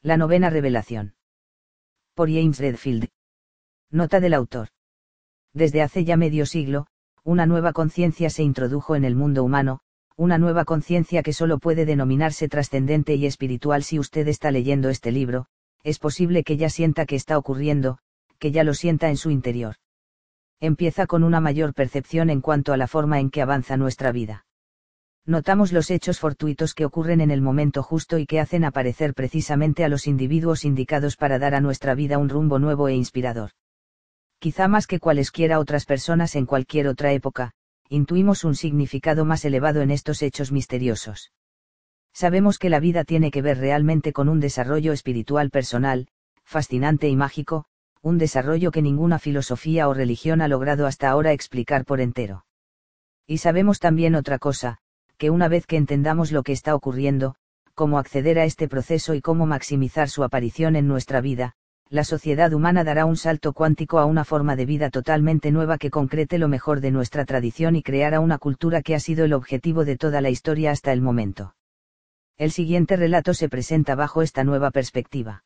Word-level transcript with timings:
La 0.00 0.16
novena 0.16 0.48
revelación. 0.48 1.16
Por 2.14 2.30
James 2.30 2.60
Redfield. 2.60 3.08
Nota 3.90 4.20
del 4.20 4.32
autor. 4.32 4.68
Desde 5.52 5.82
hace 5.82 6.04
ya 6.04 6.16
medio 6.16 6.46
siglo, 6.46 6.86
una 7.24 7.46
nueva 7.46 7.72
conciencia 7.72 8.30
se 8.30 8.44
introdujo 8.44 8.94
en 8.94 9.04
el 9.04 9.16
mundo 9.16 9.42
humano, 9.42 9.80
una 10.14 10.38
nueva 10.38 10.64
conciencia 10.64 11.24
que 11.24 11.32
solo 11.32 11.58
puede 11.58 11.84
denominarse 11.84 12.48
trascendente 12.48 13.16
y 13.16 13.26
espiritual 13.26 13.82
si 13.82 13.98
usted 13.98 14.28
está 14.28 14.52
leyendo 14.52 14.88
este 14.88 15.10
libro, 15.10 15.46
es 15.82 15.98
posible 15.98 16.44
que 16.44 16.56
ya 16.56 16.70
sienta 16.70 17.04
que 17.04 17.16
está 17.16 17.36
ocurriendo, 17.36 17.98
que 18.38 18.52
ya 18.52 18.62
lo 18.62 18.74
sienta 18.74 19.08
en 19.08 19.16
su 19.16 19.32
interior. 19.32 19.74
Empieza 20.60 21.08
con 21.08 21.24
una 21.24 21.40
mayor 21.40 21.74
percepción 21.74 22.30
en 22.30 22.40
cuanto 22.40 22.72
a 22.72 22.76
la 22.76 22.86
forma 22.86 23.18
en 23.18 23.30
que 23.30 23.42
avanza 23.42 23.76
nuestra 23.76 24.12
vida 24.12 24.46
notamos 25.26 25.72
los 25.72 25.90
hechos 25.90 26.18
fortuitos 26.18 26.74
que 26.74 26.84
ocurren 26.84 27.20
en 27.20 27.30
el 27.30 27.42
momento 27.42 27.82
justo 27.82 28.18
y 28.18 28.26
que 28.26 28.40
hacen 28.40 28.64
aparecer 28.64 29.14
precisamente 29.14 29.84
a 29.84 29.88
los 29.88 30.06
individuos 30.06 30.64
indicados 30.64 31.16
para 31.16 31.38
dar 31.38 31.54
a 31.54 31.60
nuestra 31.60 31.94
vida 31.94 32.18
un 32.18 32.28
rumbo 32.28 32.58
nuevo 32.58 32.88
e 32.88 32.94
inspirador. 32.94 33.50
Quizá 34.38 34.68
más 34.68 34.86
que 34.86 35.00
cualesquiera 35.00 35.58
otras 35.58 35.84
personas 35.84 36.36
en 36.36 36.46
cualquier 36.46 36.86
otra 36.88 37.12
época, 37.12 37.52
intuimos 37.88 38.44
un 38.44 38.54
significado 38.54 39.24
más 39.24 39.44
elevado 39.44 39.80
en 39.80 39.90
estos 39.90 40.22
hechos 40.22 40.52
misteriosos. 40.52 41.32
Sabemos 42.12 42.58
que 42.58 42.70
la 42.70 42.80
vida 42.80 43.04
tiene 43.04 43.30
que 43.30 43.42
ver 43.42 43.58
realmente 43.58 44.12
con 44.12 44.28
un 44.28 44.40
desarrollo 44.40 44.92
espiritual 44.92 45.50
personal, 45.50 46.08
fascinante 46.44 47.08
y 47.08 47.16
mágico, 47.16 47.66
un 48.00 48.18
desarrollo 48.18 48.70
que 48.70 48.82
ninguna 48.82 49.18
filosofía 49.18 49.88
o 49.88 49.94
religión 49.94 50.40
ha 50.40 50.48
logrado 50.48 50.86
hasta 50.86 51.08
ahora 51.08 51.32
explicar 51.32 51.84
por 51.84 52.00
entero. 52.00 52.44
Y 53.26 53.38
sabemos 53.38 53.80
también 53.80 54.14
otra 54.14 54.38
cosa, 54.38 54.78
que 55.18 55.30
una 55.30 55.48
vez 55.48 55.66
que 55.66 55.76
entendamos 55.76 56.32
lo 56.32 56.42
que 56.42 56.52
está 56.52 56.74
ocurriendo, 56.74 57.34
cómo 57.74 57.98
acceder 57.98 58.38
a 58.38 58.44
este 58.44 58.68
proceso 58.68 59.14
y 59.14 59.20
cómo 59.20 59.46
maximizar 59.46 60.08
su 60.08 60.24
aparición 60.24 60.76
en 60.76 60.88
nuestra 60.88 61.20
vida, 61.20 61.54
la 61.90 62.04
sociedad 62.04 62.52
humana 62.52 62.84
dará 62.84 63.06
un 63.06 63.16
salto 63.16 63.52
cuántico 63.52 63.98
a 63.98 64.04
una 64.04 64.24
forma 64.24 64.56
de 64.56 64.66
vida 64.66 64.90
totalmente 64.90 65.50
nueva 65.50 65.78
que 65.78 65.90
concrete 65.90 66.38
lo 66.38 66.48
mejor 66.48 66.80
de 66.80 66.90
nuestra 66.90 67.24
tradición 67.24 67.76
y 67.76 67.82
creará 67.82 68.20
una 68.20 68.38
cultura 68.38 68.82
que 68.82 68.94
ha 68.94 69.00
sido 69.00 69.24
el 69.24 69.32
objetivo 69.32 69.84
de 69.84 69.96
toda 69.96 70.20
la 70.20 70.30
historia 70.30 70.70
hasta 70.70 70.92
el 70.92 71.00
momento. 71.00 71.54
El 72.36 72.52
siguiente 72.52 72.96
relato 72.96 73.34
se 73.34 73.48
presenta 73.48 73.94
bajo 73.94 74.22
esta 74.22 74.44
nueva 74.44 74.70
perspectiva. 74.70 75.44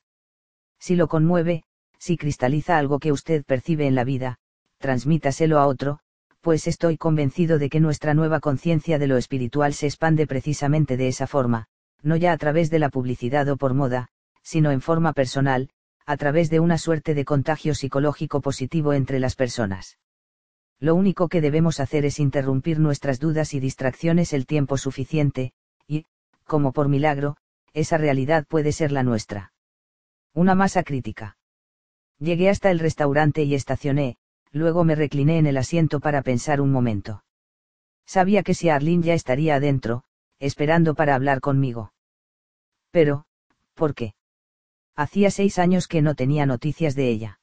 Si 0.79 0.97
lo 0.97 1.07
conmueve, 1.07 1.64
si 1.98 2.17
cristaliza 2.17 2.77
algo 2.77 2.98
que 2.98 3.12
usted 3.12 3.45
percibe 3.45 3.86
en 3.86 3.95
la 3.95 4.05
vida, 4.05 4.39
transmítaselo 4.79 5.61
a 5.61 5.67
otro, 5.67 6.01
pues 6.43 6.67
estoy 6.67 6.98
convencido 6.98 7.59
de 7.59 7.71
que 7.71 7.79
nuestra 7.79 8.15
nueva 8.15 8.41
conciencia 8.41 8.98
de 8.98 9.07
lo 9.07 9.17
espiritual 9.17 9.75
se 9.75 9.87
expande 9.87 10.27
precisamente 10.27 10.97
de 10.97 11.07
esa 11.07 11.29
forma, 11.29 11.69
no 12.03 12.17
ya 12.17 12.33
a 12.33 12.37
través 12.37 12.69
de 12.69 12.81
la 12.81 12.91
publicidad 12.91 13.48
o 13.48 13.57
por 13.57 13.75
moda, 13.75 14.09
sino 14.43 14.73
en 14.73 14.81
forma 14.81 15.13
personal, 15.13 15.70
a 16.05 16.17
través 16.17 16.51
de 16.51 16.59
una 16.59 16.79
suerte 16.79 17.15
de 17.15 17.25
contagio 17.25 17.77
psicológico 17.77 18.41
positivo 18.41 18.93
entre 18.93 19.20
las 19.20 19.37
personas. 19.37 19.98
Lo 20.81 20.97
único 20.97 21.29
que 21.29 21.41
debemos 21.41 21.79
hacer 21.79 22.05
es 22.05 22.19
interrumpir 22.19 22.81
nuestras 22.81 23.20
dudas 23.20 23.55
y 23.55 23.61
distracciones 23.61 24.33
el 24.33 24.47
tiempo 24.47 24.79
suficiente, 24.79 25.53
y, 25.87 26.07
como 26.45 26.73
por 26.73 26.89
milagro, 26.89 27.37
esa 27.73 27.98
realidad 27.98 28.47
puede 28.48 28.73
ser 28.73 28.91
la 28.91 29.05
nuestra. 29.05 29.53
Una 30.35 30.57
masa 30.57 30.83
crítica. 30.83 31.37
Llegué 32.19 32.51
hasta 32.51 32.73
el 32.73 32.81
restaurante 32.81 33.45
y 33.45 33.55
estacioné, 33.55 34.17
luego 34.53 34.84
me 34.84 34.95
recliné 34.95 35.39
en 35.39 35.47
el 35.47 35.56
asiento 35.56 36.00
para 36.00 36.22
pensar 36.22 36.61
un 36.61 36.70
momento. 36.70 37.25
Sabía 38.06 38.42
que 38.42 38.55
si 38.55 38.69
Arlene 38.69 39.03
ya 39.03 39.14
estaría 39.14 39.56
adentro, 39.56 40.05
esperando 40.39 40.95
para 40.95 41.14
hablar 41.14 41.41
conmigo. 41.41 41.92
Pero, 42.91 43.25
¿por 43.75 43.95
qué? 43.95 44.14
Hacía 44.95 45.30
seis 45.30 45.58
años 45.58 45.89
que 45.89 46.03
no 46.03 46.14
tenía 46.14 46.45
noticias 46.45 46.95
de 46.95 47.08
ella. 47.08 47.41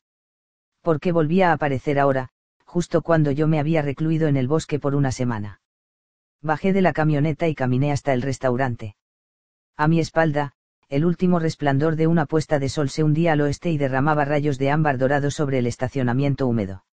¿Por 0.81 0.99
qué 0.99 1.11
volvía 1.11 1.49
a 1.49 1.53
aparecer 1.53 1.99
ahora, 1.99 2.29
justo 2.63 3.01
cuando 3.01 3.31
yo 3.31 3.47
me 3.47 3.59
había 3.59 3.81
recluido 3.81 4.27
en 4.27 4.37
el 4.37 4.47
bosque 4.47 4.79
por 4.79 4.95
una 4.95 5.11
semana? 5.11 5.61
Bajé 6.41 6.71
de 6.71 6.81
la 6.81 6.93
camioneta 6.93 7.47
y 7.47 7.55
caminé 7.55 7.91
hasta 7.91 8.13
el 8.13 8.21
restaurante. 8.21 8.95
A 9.75 9.87
mi 9.87 9.99
espalda, 9.99 10.53
el 10.87 11.05
último 11.05 11.39
resplandor 11.39 11.95
de 11.95 12.07
una 12.07 12.25
puesta 12.25 12.59
de 12.59 12.69
sol 12.69 12.89
se 12.89 13.03
hundía 13.03 13.33
al 13.33 13.41
oeste 13.41 13.71
y 13.71 13.77
derramaba 13.77 14.25
rayos 14.25 14.57
de 14.57 14.71
ámbar 14.71 14.97
dorado 14.97 15.31
sobre 15.31 15.59
el 15.59 15.67
estacionamiento 15.67 16.47
húmedo. 16.47 16.83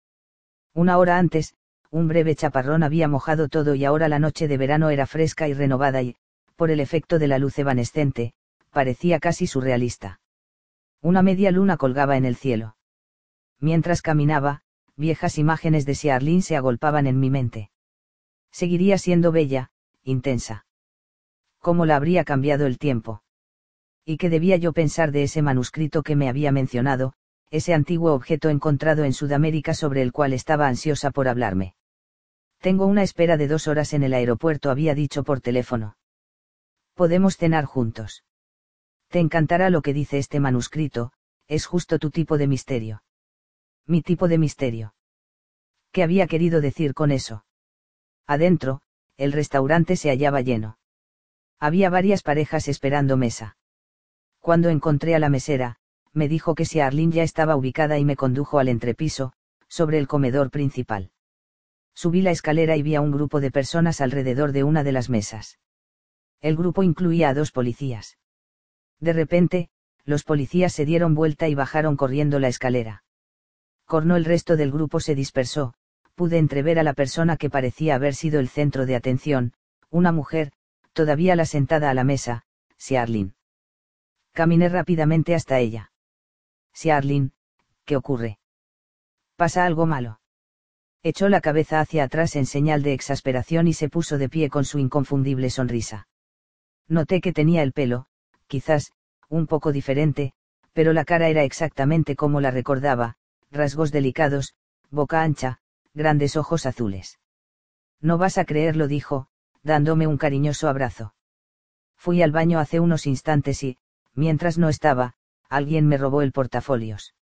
Una 0.77 0.99
hora 0.99 1.17
antes, 1.17 1.55
un 1.91 2.07
breve 2.07 2.35
chaparrón 2.35 2.83
había 2.83 3.09
mojado 3.09 3.49
todo 3.49 3.75
y 3.75 3.87
ahora 3.87 4.11
la 4.11 4.19
noche 4.19 4.47
de 4.47 4.59
verano 4.59 4.91
era 4.91 5.07
fresca 5.07 5.49
y 5.49 5.55
renovada 5.55 6.03
y, 6.03 6.17
por 6.55 6.71
el 6.71 6.81
efecto 6.81 7.19
de 7.19 7.29
la 7.29 7.39
luz 7.39 7.59
evanescente, 7.59 8.35
parecía 8.73 9.19
casi 9.19 9.47
surrealista. 9.47 10.21
Una 11.01 11.23
media 11.23 11.51
luna 11.51 11.79
colgaba 11.79 12.19
en 12.19 12.27
el 12.27 12.37
cielo. 12.37 12.77
Mientras 13.59 14.03
caminaba, 14.03 14.61
viejas 14.97 15.39
imágenes 15.39 15.87
de 15.87 15.95
Siarlin 15.95 16.43
se 16.43 16.59
agolpaban 16.59 17.07
en 17.07 17.19
mi 17.21 17.31
mente. 17.31 17.71
Seguiría 18.53 18.99
siendo 18.99 19.33
bella, 19.33 19.71
intensa. 20.03 20.67
¿Cómo 21.59 21.87
la 21.87 21.97
habría 21.97 22.23
cambiado 22.25 22.67
el 22.67 22.77
tiempo? 22.77 23.23
¿Y 24.05 24.19
qué 24.19 24.29
debía 24.29 24.59
yo 24.59 24.75
pensar 24.75 25.11
de 25.11 25.23
ese 25.23 25.41
manuscrito 25.41 26.03
que 26.03 26.17
me 26.17 26.29
había 26.29 26.53
mencionado, 26.53 27.15
ese 27.51 27.75
antiguo 27.75 28.13
objeto 28.13 28.49
encontrado 28.49 29.05
en 29.05 29.13
Sudamérica 29.13 29.75
sobre 29.75 30.03
el 30.03 30.13
cual 30.13 30.33
estaba 30.33 30.67
ansiosa 30.67 31.11
por 31.11 31.29
hablarme. 31.29 31.75
Tengo 32.59 32.87
una 32.87 33.03
espera 33.03 33.37
de 33.37 33.49
dos 33.49 33.69
horas 33.69 33.93
en 33.93 34.03
el 34.03 34.15
aeropuerto, 34.15 34.71
había 34.71 34.95
dicho 34.95 35.23
por 35.23 35.41
teléfono. 35.41 35.97
Podemos 36.95 37.37
cenar 37.37 37.65
juntos. 37.65 38.25
Te 39.09 39.21
encantará 39.21 39.71
lo 39.71 39.83
que 39.83 39.93
dice 39.93 40.19
este 40.19 40.41
manuscrito, 40.41 41.13
es 41.47 41.67
justo 41.67 41.99
tu 41.99 42.11
tipo 42.11 42.39
de 42.39 42.49
misterio. 42.49 43.03
Mi 43.87 44.03
tipo 44.03 44.27
de 44.27 44.39
misterio. 44.39 44.95
¿Qué 45.93 46.03
había 46.03 46.27
querido 46.27 46.61
decir 46.61 46.93
con 46.93 47.13
eso? 47.13 47.45
Adentro, 48.27 48.83
el 49.17 49.33
restaurante 49.33 49.97
se 49.97 50.11
hallaba 50.11 50.41
lleno. 50.41 50.79
Había 51.59 51.89
varias 51.89 52.23
parejas 52.23 52.69
esperando 52.69 53.17
mesa. 53.17 53.57
Cuando 54.41 54.69
encontré 54.69 55.15
a 55.15 55.19
la 55.19 55.29
mesera, 55.29 55.79
me 56.17 56.29
dijo 56.29 56.55
que 56.55 56.65
si 56.65 56.81
Arlene 56.81 57.13
ya 57.13 57.23
estaba 57.23 57.57
ubicada 57.57 57.99
y 57.99 58.05
me 58.05 58.17
condujo 58.17 58.59
al 58.59 58.69
entrepiso, 58.69 59.35
sobre 59.69 59.99
el 59.99 60.09
comedor 60.09 60.51
principal. 60.51 61.11
Subí 61.95 62.23
la 62.23 62.31
escalera 62.31 62.77
y 62.77 62.83
vi 62.83 62.95
a 62.95 63.03
un 63.03 63.13
grupo 63.13 63.41
de 63.41 63.51
personas 63.51 64.01
alrededor 64.01 64.53
de 64.53 64.65
una 64.65 64.83
de 64.83 64.93
las 64.93 65.11
mesas. 65.11 65.59
El 66.41 66.57
grupo 66.57 66.83
incluía 66.83 67.29
a 67.29 67.35
dos 67.35 67.53
policías. 67.53 68.19
De 68.99 69.13
repente, 69.13 69.69
los 70.05 70.25
policías 70.25 70.73
se 70.73 70.87
dieron 70.87 71.15
vuelta 71.15 71.49
y 71.49 71.55
bajaron 71.55 71.97
corriendo 71.97 72.39
la 72.39 72.49
escalera. 72.49 73.05
Corno 73.85 74.17
el 74.17 74.25
resto 74.25 74.57
del 74.57 74.73
grupo 74.73 75.01
se 75.01 75.15
dispersó, 75.15 75.75
pude 76.15 76.39
entrever 76.39 76.79
a 76.79 76.83
la 76.83 76.95
persona 76.95 77.37
que 77.37 77.51
parecía 77.51 77.95
haber 77.95 78.15
sido 78.15 78.41
el 78.41 78.49
centro 78.49 78.87
de 78.87 78.97
atención, 78.97 79.53
una 79.91 80.13
mujer, 80.13 80.53
todavía 80.95 81.37
la 81.37 81.45
sentada 81.45 81.91
a 81.91 81.95
la 81.95 82.05
mesa, 82.05 82.45
si 82.79 82.97
Arlene. 82.97 83.35
Caminé 84.33 84.69
rápidamente 84.69 85.35
hasta 85.35 85.59
ella. 85.59 85.93
Si 86.77 86.91
Arlene, 86.91 87.31
¿qué 87.87 87.97
ocurre? 87.97 88.39
¿Pasa 89.35 89.65
algo 89.65 89.87
malo? 89.87 90.21
Echó 91.03 91.31
la 91.31 91.41
cabeza 91.41 91.81
hacia 91.81 92.05
atrás 92.05 92.37
en 92.37 92.45
señal 92.45 92.83
de 92.83 92.93
exasperación 92.93 93.67
y 93.67 93.73
se 93.73 93.89
puso 93.89 94.19
de 94.19 94.29
pie 94.29 94.51
con 94.51 94.67
su 94.67 94.79
inconfundible 94.79 95.49
sonrisa. 95.49 96.07
Noté 96.87 97.23
que 97.23 97.33
tenía 97.33 97.63
el 97.63 97.73
pelo, 97.73 98.09
quizás, 98.47 98.93
un 99.31 99.47
poco 99.47 99.73
diferente, 99.73 100.35
pero 100.75 100.93
la 100.93 101.07
cara 101.07 101.29
era 101.29 101.45
exactamente 101.45 102.15
como 102.15 102.43
la 102.43 102.51
recordaba, 102.51 103.17
rasgos 103.51 103.91
delicados, 103.91 104.55
boca 104.91 105.23
ancha, 105.23 105.61
grandes 105.95 106.37
ojos 106.37 106.67
azules. 106.67 107.19
No 108.03 108.19
vas 108.19 108.37
a 108.37 108.45
creerlo, 108.45 108.87
dijo, 108.87 109.29
dándome 109.63 110.07
un 110.07 110.19
cariñoso 110.19 110.69
abrazo. 110.69 111.15
Fui 111.97 112.21
al 112.21 112.33
baño 112.33 112.59
hace 112.59 112.81
unos 112.81 113.07
instantes 113.07 113.63
y, 113.63 113.79
mientras 114.15 114.59
no 114.59 114.69
estaba, 114.69 115.15
alguien 115.49 115.87
me 115.87 115.99
robó 115.99 116.23
el 116.23 116.33
portafolios. 116.33 117.15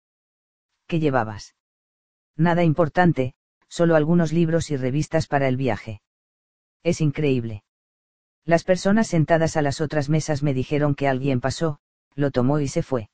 ¿Qué 0.87 1.01
llevabas? 1.01 1.55
Nada 2.37 2.65
importante, 2.65 3.35
solo 3.69 3.97
algunos 3.97 4.33
libros 4.33 4.71
y 4.71 4.77
revistas 4.77 5.27
para 5.27 5.49
el 5.49 5.57
viaje. 5.57 6.03
Es 6.83 7.01
increíble. 7.01 7.65
Las 8.45 8.65
personas 8.65 9.07
sentadas 9.07 9.57
a 9.57 9.63
las 9.63 9.81
otras 9.81 10.09
mesas 10.09 10.43
me 10.43 10.53
dijeron 10.53 10.95
que 10.95 11.09
alguien 11.09 11.41
pasó, 11.41 11.79
lo 12.15 12.31
tomó 12.31 12.59
y 12.61 12.69
se 12.69 12.83
fue. 12.83 13.09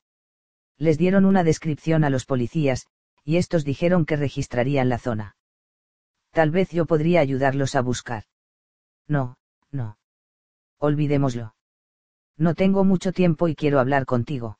Les 0.77 0.97
dieron 0.97 1.25
una 1.25 1.43
descripción 1.43 2.03
a 2.03 2.09
los 2.09 2.25
policías, 2.25 2.87
y 3.23 3.37
estos 3.37 3.63
dijeron 3.63 4.05
que 4.05 4.15
registrarían 4.15 4.89
la 4.89 4.97
zona. 4.97 5.35
Tal 6.31 6.51
vez 6.51 6.69
yo 6.71 6.85
podría 6.85 7.19
ayudarlos 7.19 7.75
a 7.75 7.81
buscar. 7.81 8.23
No, 9.07 9.37
no. 9.71 9.97
Olvidémoslo. 10.77 11.55
No 12.37 12.55
tengo 12.55 12.83
mucho 12.83 13.11
tiempo 13.11 13.47
y 13.47 13.55
quiero 13.55 13.79
hablar 13.79 14.05
contigo. 14.05 14.57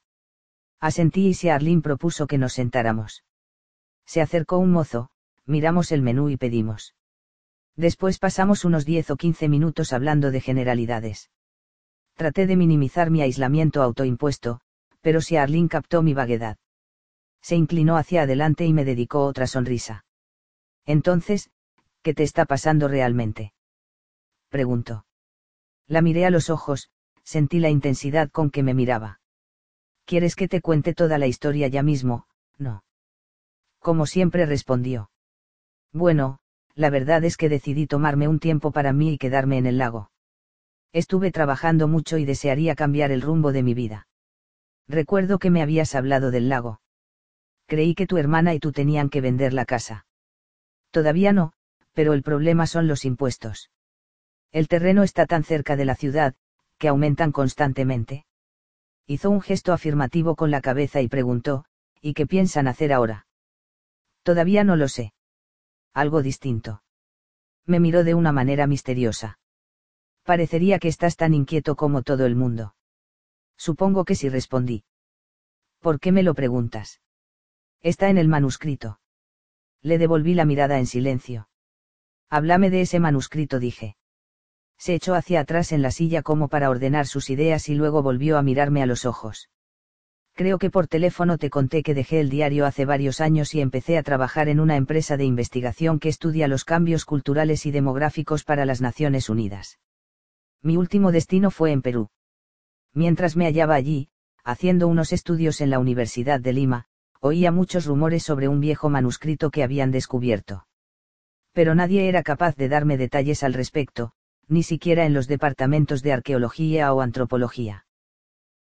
Asentí 0.79 1.27
y 1.27 1.33
si 1.33 1.49
Arlene 1.49 1.81
propuso 1.81 2.27
que 2.27 2.37
nos 2.37 2.53
sentáramos. 2.53 3.23
Se 4.05 4.21
acercó 4.21 4.57
un 4.57 4.71
mozo, 4.71 5.09
miramos 5.45 5.91
el 5.91 6.01
menú 6.01 6.29
y 6.29 6.37
pedimos. 6.37 6.95
Después 7.75 8.19
pasamos 8.19 8.65
unos 8.65 8.85
10 8.85 9.11
o 9.11 9.15
15 9.17 9.49
minutos 9.49 9.93
hablando 9.93 10.31
de 10.31 10.41
generalidades. 10.41 11.29
Traté 12.15 12.47
de 12.47 12.55
minimizar 12.55 13.09
mi 13.09 13.21
aislamiento 13.21 13.81
autoimpuesto, 13.81 14.61
pero 15.01 15.21
si 15.21 15.37
Arlene 15.37 15.69
captó 15.69 16.01
mi 16.01 16.13
vaguedad. 16.13 16.57
Se 17.41 17.55
inclinó 17.55 17.95
hacia 17.95 18.23
adelante 18.23 18.65
y 18.65 18.73
me 18.73 18.83
dedicó 18.83 19.25
otra 19.25 19.47
sonrisa. 19.47 20.05
Entonces, 20.85 21.49
¿qué 22.01 22.13
te 22.13 22.23
está 22.23 22.45
pasando 22.45 22.87
realmente? 22.87 23.53
Preguntó. 24.49 25.05
La 25.87 26.01
miré 26.01 26.25
a 26.25 26.29
los 26.29 26.49
ojos, 26.49 26.89
sentí 27.23 27.59
la 27.59 27.69
intensidad 27.69 28.29
con 28.29 28.49
que 28.49 28.63
me 28.63 28.73
miraba. 28.73 29.18
¿Quieres 30.09 30.35
que 30.35 30.47
te 30.47 30.59
cuente 30.59 30.95
toda 30.95 31.19
la 31.19 31.27
historia 31.27 31.67
ya 31.67 31.83
mismo? 31.83 32.25
No. 32.57 32.83
Como 33.77 34.07
siempre 34.07 34.47
respondió. 34.47 35.11
Bueno, 35.93 36.39
la 36.73 36.89
verdad 36.89 37.23
es 37.25 37.37
que 37.37 37.47
decidí 37.47 37.85
tomarme 37.85 38.27
un 38.27 38.39
tiempo 38.39 38.71
para 38.71 38.91
mí 38.91 39.13
y 39.13 39.17
quedarme 39.19 39.59
en 39.59 39.67
el 39.67 39.77
lago. 39.77 40.09
Estuve 40.93 41.31
trabajando 41.31 41.87
mucho 41.87 42.17
y 42.17 42.25
desearía 42.25 42.73
cambiar 42.73 43.11
el 43.11 43.21
rumbo 43.21 43.51
de 43.51 43.61
mi 43.61 43.75
vida. 43.75 44.07
Recuerdo 44.87 45.37
que 45.37 45.51
me 45.51 45.61
habías 45.61 45.93
hablado 45.93 46.31
del 46.31 46.49
lago. 46.49 46.81
Creí 47.67 47.93
que 47.93 48.07
tu 48.07 48.17
hermana 48.17 48.55
y 48.55 48.59
tú 48.59 48.71
tenían 48.71 49.11
que 49.11 49.21
vender 49.21 49.53
la 49.53 49.65
casa. 49.65 50.07
Todavía 50.89 51.33
no, 51.33 51.53
pero 51.93 52.13
el 52.13 52.23
problema 52.23 52.65
son 52.65 52.87
los 52.87 53.05
impuestos. 53.05 53.69
El 54.51 54.67
terreno 54.69 55.03
está 55.03 55.27
tan 55.27 55.43
cerca 55.43 55.75
de 55.75 55.85
la 55.85 55.93
ciudad, 55.93 56.33
que 56.79 56.87
aumentan 56.87 57.31
constantemente. 57.31 58.25
Hizo 59.09 59.31
un 59.31 59.41
gesto 59.41 59.73
afirmativo 59.73 60.35
con 60.35 60.51
la 60.51 60.61
cabeza 60.61 61.01
y 61.01 61.07
preguntó, 61.07 61.65
¿y 61.99 62.13
qué 62.13 62.27
piensan 62.27 62.67
hacer 62.67 62.93
ahora? 62.93 63.25
Todavía 64.21 64.63
no 64.63 64.75
lo 64.75 64.87
sé. 64.87 65.13
Algo 65.95 66.21
distinto. 66.21 66.83
Me 67.65 67.79
miró 67.79 68.03
de 68.03 68.13
una 68.13 68.31
manera 68.31 68.67
misteriosa. 68.67 69.39
Parecería 70.21 70.77
que 70.77 70.89
estás 70.89 71.15
tan 71.15 71.33
inquieto 71.33 71.75
como 71.75 72.03
todo 72.03 72.27
el 72.27 72.35
mundo. 72.35 72.75
Supongo 73.57 74.05
que 74.05 74.13
sí 74.13 74.29
respondí. 74.29 74.83
¿Por 75.79 75.99
qué 75.99 76.11
me 76.11 76.21
lo 76.21 76.35
preguntas? 76.35 77.01
Está 77.81 78.11
en 78.11 78.19
el 78.19 78.27
manuscrito. 78.27 78.99
Le 79.81 79.97
devolví 79.97 80.35
la 80.35 80.45
mirada 80.45 80.77
en 80.77 80.85
silencio. 80.85 81.49
Háblame 82.29 82.69
de 82.69 82.81
ese 82.81 82.99
manuscrito, 82.99 83.57
dije. 83.57 83.97
Se 84.79 84.95
echó 84.95 85.13
hacia 85.13 85.41
atrás 85.41 85.73
en 85.73 85.81
la 85.81 85.91
silla 85.91 86.23
como 86.23 86.47
para 86.47 86.69
ordenar 86.69 87.05
sus 87.05 87.29
ideas 87.29 87.67
y 87.67 87.75
luego 87.75 88.01
volvió 88.01 88.37
a 88.37 88.41
mirarme 88.41 88.81
a 88.81 88.85
los 88.85 89.05
ojos. 89.05 89.49
Creo 90.33 90.57
que 90.57 90.69
por 90.69 90.87
teléfono 90.87 91.37
te 91.37 91.49
conté 91.49 91.83
que 91.83 91.93
dejé 91.93 92.21
el 92.21 92.29
diario 92.29 92.65
hace 92.65 92.85
varios 92.85 93.19
años 93.19 93.53
y 93.53 93.59
empecé 93.59 93.97
a 93.97 94.03
trabajar 94.03 94.47
en 94.47 94.61
una 94.61 94.77
empresa 94.77 95.17
de 95.17 95.25
investigación 95.25 95.99
que 95.99 96.07
estudia 96.07 96.47
los 96.47 96.63
cambios 96.63 97.03
culturales 97.03 97.65
y 97.65 97.71
demográficos 97.71 98.45
para 98.45 98.63
las 98.63 98.79
Naciones 98.79 99.29
Unidas. 99.29 99.79
Mi 100.61 100.77
último 100.77 101.11
destino 101.11 101.51
fue 101.51 101.73
en 101.73 101.81
Perú. 101.81 102.09
Mientras 102.93 103.35
me 103.35 103.47
hallaba 103.47 103.75
allí, 103.75 104.07
haciendo 104.45 104.87
unos 104.87 105.11
estudios 105.11 105.59
en 105.59 105.71
la 105.71 105.79
Universidad 105.79 106.39
de 106.39 106.53
Lima, 106.53 106.85
oía 107.19 107.51
muchos 107.51 107.85
rumores 107.85 108.23
sobre 108.23 108.47
un 108.47 108.61
viejo 108.61 108.89
manuscrito 108.89 109.51
que 109.51 109.63
habían 109.63 109.91
descubierto. 109.91 110.65
Pero 111.51 111.75
nadie 111.75 112.07
era 112.07 112.23
capaz 112.23 112.55
de 112.55 112.69
darme 112.69 112.95
detalles 112.95 113.43
al 113.43 113.53
respecto, 113.53 114.13
ni 114.49 114.63
siquiera 114.63 115.05
en 115.05 115.13
los 115.13 115.27
departamentos 115.27 116.01
de 116.01 116.11
arqueología 116.11 116.91
o 116.93 117.01
antropología. 117.01 117.85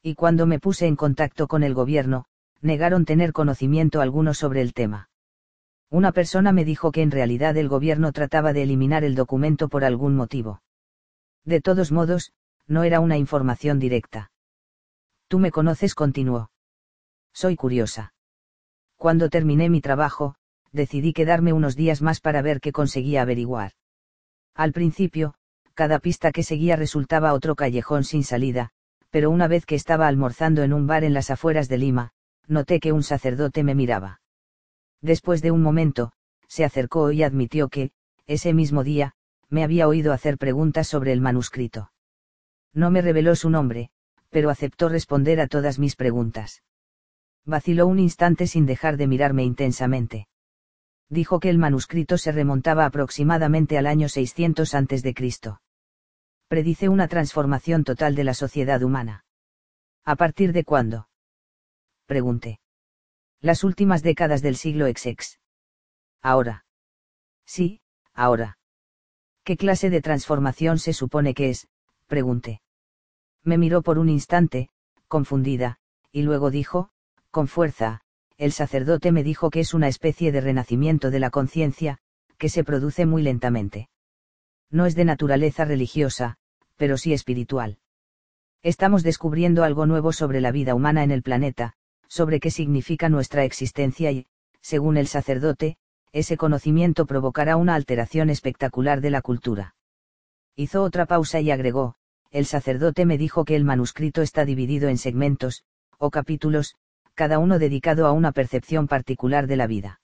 Y 0.01 0.15
cuando 0.15 0.45
me 0.45 0.59
puse 0.59 0.87
en 0.87 0.95
contacto 0.95 1.47
con 1.47 1.63
el 1.63 1.73
gobierno, 1.73 2.25
negaron 2.61 3.05
tener 3.05 3.31
conocimiento 3.31 4.01
alguno 4.01 4.33
sobre 4.33 4.61
el 4.61 4.73
tema. 4.73 5.09
Una 5.89 6.11
persona 6.11 6.51
me 6.51 6.65
dijo 6.65 6.91
que 6.91 7.03
en 7.03 7.11
realidad 7.11 7.55
el 7.57 7.69
gobierno 7.69 8.11
trataba 8.11 8.51
de 8.51 8.63
eliminar 8.63 9.03
el 9.03 9.15
documento 9.15 9.69
por 9.69 9.85
algún 9.85 10.15
motivo. 10.15 10.61
De 11.45 11.61
todos 11.61 11.91
modos, 11.91 12.33
no 12.67 12.83
era 12.83 12.99
una 12.99 13.17
información 13.17 13.79
directa. 13.79 14.31
Tú 15.27 15.37
me 15.37 15.51
conoces, 15.51 15.93
continuó. 15.93 16.49
Soy 17.31 17.55
curiosa. 17.55 18.13
Cuando 18.97 19.29
terminé 19.29 19.69
mi 19.69 19.81
trabajo, 19.81 20.35
decidí 20.71 21.13
quedarme 21.13 21.53
unos 21.53 21.75
días 21.75 22.01
más 22.01 22.19
para 22.19 22.41
ver 22.41 22.59
qué 22.59 22.71
conseguía 22.71 23.21
averiguar. 23.21 23.73
Al 24.55 24.71
principio, 24.71 25.35
cada 25.75 25.99
pista 25.99 26.31
que 26.31 26.41
seguía 26.41 26.75
resultaba 26.75 27.33
otro 27.33 27.55
callejón 27.55 28.03
sin 28.03 28.23
salida, 28.23 28.71
pero 29.11 29.29
una 29.29 29.47
vez 29.47 29.65
que 29.65 29.75
estaba 29.75 30.07
almorzando 30.07 30.63
en 30.63 30.73
un 30.73 30.87
bar 30.87 31.03
en 31.03 31.13
las 31.13 31.29
afueras 31.29 31.69
de 31.69 31.77
Lima, 31.77 32.11
noté 32.47 32.79
que 32.79 32.91
un 32.91 33.03
sacerdote 33.03 33.63
me 33.63 33.75
miraba. 33.75 34.21
Después 35.01 35.41
de 35.41 35.51
un 35.51 35.61
momento, 35.61 36.11
se 36.47 36.63
acercó 36.63 37.11
y 37.11 37.23
admitió 37.23 37.67
que, 37.69 37.91
ese 38.25 38.53
mismo 38.53 38.83
día, 38.83 39.13
me 39.49 39.63
había 39.63 39.87
oído 39.87 40.13
hacer 40.13 40.37
preguntas 40.37 40.87
sobre 40.87 41.11
el 41.11 41.21
manuscrito. 41.21 41.91
No 42.73 42.89
me 42.89 43.01
reveló 43.01 43.35
su 43.35 43.49
nombre, 43.49 43.89
pero 44.29 44.49
aceptó 44.49 44.89
responder 44.89 45.39
a 45.39 45.47
todas 45.47 45.79
mis 45.79 45.95
preguntas. 45.95 46.63
Vaciló 47.45 47.87
un 47.87 47.99
instante 47.99 48.47
sin 48.47 48.65
dejar 48.65 48.97
de 48.97 49.07
mirarme 49.07 49.43
intensamente. 49.43 50.27
Dijo 51.09 51.39
que 51.39 51.49
el 51.49 51.59
manuscrito 51.59 52.17
se 52.17 52.31
remontaba 52.31 52.85
aproximadamente 52.85 53.77
al 53.77 53.85
año 53.85 54.09
600 54.09 54.73
a.C. 54.73 55.13
Predice 56.47 56.89
una 56.89 57.07
transformación 57.07 57.83
total 57.83 58.13
de 58.13 58.23
la 58.23 58.35
sociedad 58.35 58.83
humana. 58.83 59.25
¿A 60.03 60.15
partir 60.15 60.53
de 60.53 60.63
cuándo? 60.63 61.09
Pregunté. 62.05 62.59
Las 63.41 63.63
últimas 63.63 64.03
décadas 64.03 64.43
del 64.43 64.55
siglo 64.55 64.85
XX. 64.85 65.39
Ahora. 66.21 66.65
Sí, 67.45 67.81
ahora. 68.13 68.59
¿Qué 69.43 69.57
clase 69.57 69.89
de 69.89 70.01
transformación 70.01 70.77
se 70.77 70.93
supone 70.93 71.33
que 71.33 71.49
es? 71.49 71.67
pregunté. 72.05 72.61
Me 73.43 73.57
miró 73.57 73.81
por 73.81 73.97
un 73.97 74.09
instante, 74.09 74.69
confundida, 75.07 75.79
y 76.11 76.21
luego 76.21 76.51
dijo, 76.51 76.89
con 77.31 77.47
fuerza, 77.47 78.01
el 78.37 78.51
sacerdote 78.51 79.11
me 79.11 79.23
dijo 79.23 79.49
que 79.49 79.61
es 79.61 79.73
una 79.73 79.87
especie 79.87 80.31
de 80.31 80.41
renacimiento 80.41 81.09
de 81.09 81.19
la 81.19 81.31
conciencia, 81.31 81.97
que 82.37 82.49
se 82.49 82.63
produce 82.63 83.07
muy 83.07 83.23
lentamente. 83.23 83.89
No 84.75 84.85
es 84.85 84.93
de 84.93 85.05
naturaleza 85.05 85.63
religiosa, 85.63 86.35
pero 86.75 86.97
sí 86.97 87.13
espiritual. 87.13 87.77
Estamos 88.61 89.03
descubriendo 89.03 89.63
algo 89.63 89.85
nuevo 89.85 90.11
sobre 90.11 90.41
la 90.41 90.51
vida 90.51 90.75
humana 90.75 91.01
en 91.05 91.11
el 91.11 91.23
planeta, 91.23 91.75
sobre 92.09 92.41
qué 92.41 92.51
significa 92.51 93.07
nuestra 93.07 93.45
existencia 93.45 94.11
y, 94.11 94.25
según 94.59 94.97
el 94.97 95.07
sacerdote, 95.07 95.77
ese 96.11 96.35
conocimiento 96.35 97.05
provocará 97.05 97.55
una 97.55 97.73
alteración 97.73 98.29
espectacular 98.29 98.99
de 98.99 99.11
la 99.11 99.21
cultura. 99.21 99.75
Hizo 100.57 100.83
otra 100.83 101.05
pausa 101.05 101.39
y 101.39 101.51
agregó, 101.51 101.95
el 102.29 102.45
sacerdote 102.45 103.05
me 103.05 103.17
dijo 103.17 103.45
que 103.45 103.55
el 103.55 103.63
manuscrito 103.63 104.21
está 104.21 104.43
dividido 104.43 104.89
en 104.89 104.97
segmentos, 104.97 105.63
o 105.99 106.11
capítulos, 106.11 106.75
cada 107.13 107.39
uno 107.39 107.59
dedicado 107.59 108.07
a 108.07 108.11
una 108.11 108.33
percepción 108.33 108.89
particular 108.89 109.47
de 109.47 109.55
la 109.55 109.67
vida. 109.67 110.01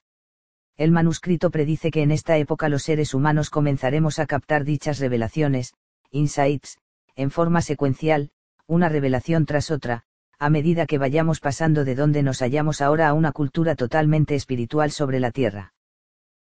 El 0.78 0.92
manuscrito 0.92 1.52
predice 1.52 1.92
que 1.92 2.02
en 2.02 2.12
esta 2.12 2.38
época 2.38 2.70
los 2.70 2.84
seres 2.84 3.14
humanos 3.14 3.50
comenzaremos 3.50 4.20
a 4.20 4.26
captar 4.26 4.64
dichas 4.64 5.00
revelaciones, 5.00 5.74
insights, 6.12 6.78
en 7.16 7.32
forma 7.32 7.62
secuencial, 7.62 8.32
una 8.68 8.90
revelación 8.90 9.46
tras 9.46 9.70
otra, 9.70 10.04
a 10.40 10.50
medida 10.50 10.86
que 10.88 10.98
vayamos 10.98 11.40
pasando 11.40 11.86
de 11.86 11.94
donde 11.94 12.24
nos 12.24 12.40
hallamos 12.40 12.82
ahora 12.82 13.10
a 13.10 13.14
una 13.14 13.32
cultura 13.32 13.76
totalmente 13.76 14.34
espiritual 14.34 14.92
sobre 14.92 15.20
la 15.20 15.32
Tierra. 15.32 15.74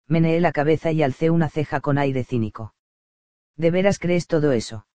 Meneé 0.08 0.40
la 0.40 0.52
cabeza 0.52 0.92
y 0.92 1.04
alcé 1.04 1.30
una 1.30 1.50
ceja 1.50 1.80
con 1.80 1.98
aire 1.98 2.24
cínico. 2.24 2.74
¿De 3.56 3.72
veras 3.72 4.00
crees 4.00 4.26
todo 4.26 4.52
eso? 4.52 4.88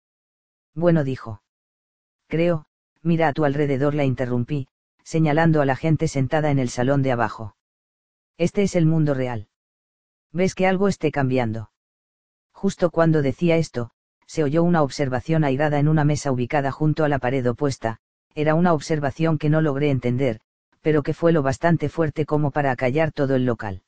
Bueno, 0.75 1.05
dijo. 1.05 1.43
Creo, 2.29 2.67
mira 3.03 3.29
a 3.29 3.33
tu 3.33 3.45
alrededor, 3.45 3.95
la 3.95 4.05
interrumpí, 4.05 4.69
señalando 5.05 5.63
a 5.63 5.65
la 5.65 5.77
gente 5.77 6.09
sentada 6.09 6.51
en 6.51 6.59
el 6.59 6.69
salón 6.69 7.03
de 7.03 7.13
abajo. 7.13 7.55
Este 8.39 8.63
es 8.63 8.77
el 8.77 8.87
mundo 8.87 9.15
real. 9.15 9.49
¿Ves 10.33 10.55
que 10.55 10.69
algo 10.69 10.87
esté 10.87 11.11
cambiando? 11.11 11.73
Justo 12.53 12.91
cuando 12.91 13.21
decía 13.21 13.57
esto, 13.57 13.91
se 14.27 14.45
oyó 14.45 14.63
una 14.63 14.83
observación 14.83 15.43
airada 15.43 15.81
en 15.81 15.89
una 15.89 16.05
mesa 16.05 16.31
ubicada 16.31 16.71
junto 16.71 17.03
a 17.03 17.09
la 17.09 17.19
pared 17.19 17.45
opuesta, 17.51 17.99
era 18.37 18.55
una 18.55 18.75
observación 18.75 19.39
que 19.39 19.51
no 19.51 19.61
logré 19.61 19.91
entender, 19.91 20.39
pero 20.83 21.03
que 21.03 21.15
fue 21.15 21.33
lo 21.33 21.43
bastante 21.43 21.89
fuerte 21.89 22.27
como 22.27 22.53
para 22.53 22.71
acallar 22.71 23.11
todo 23.11 23.35
el 23.35 23.45
local. 23.45 23.83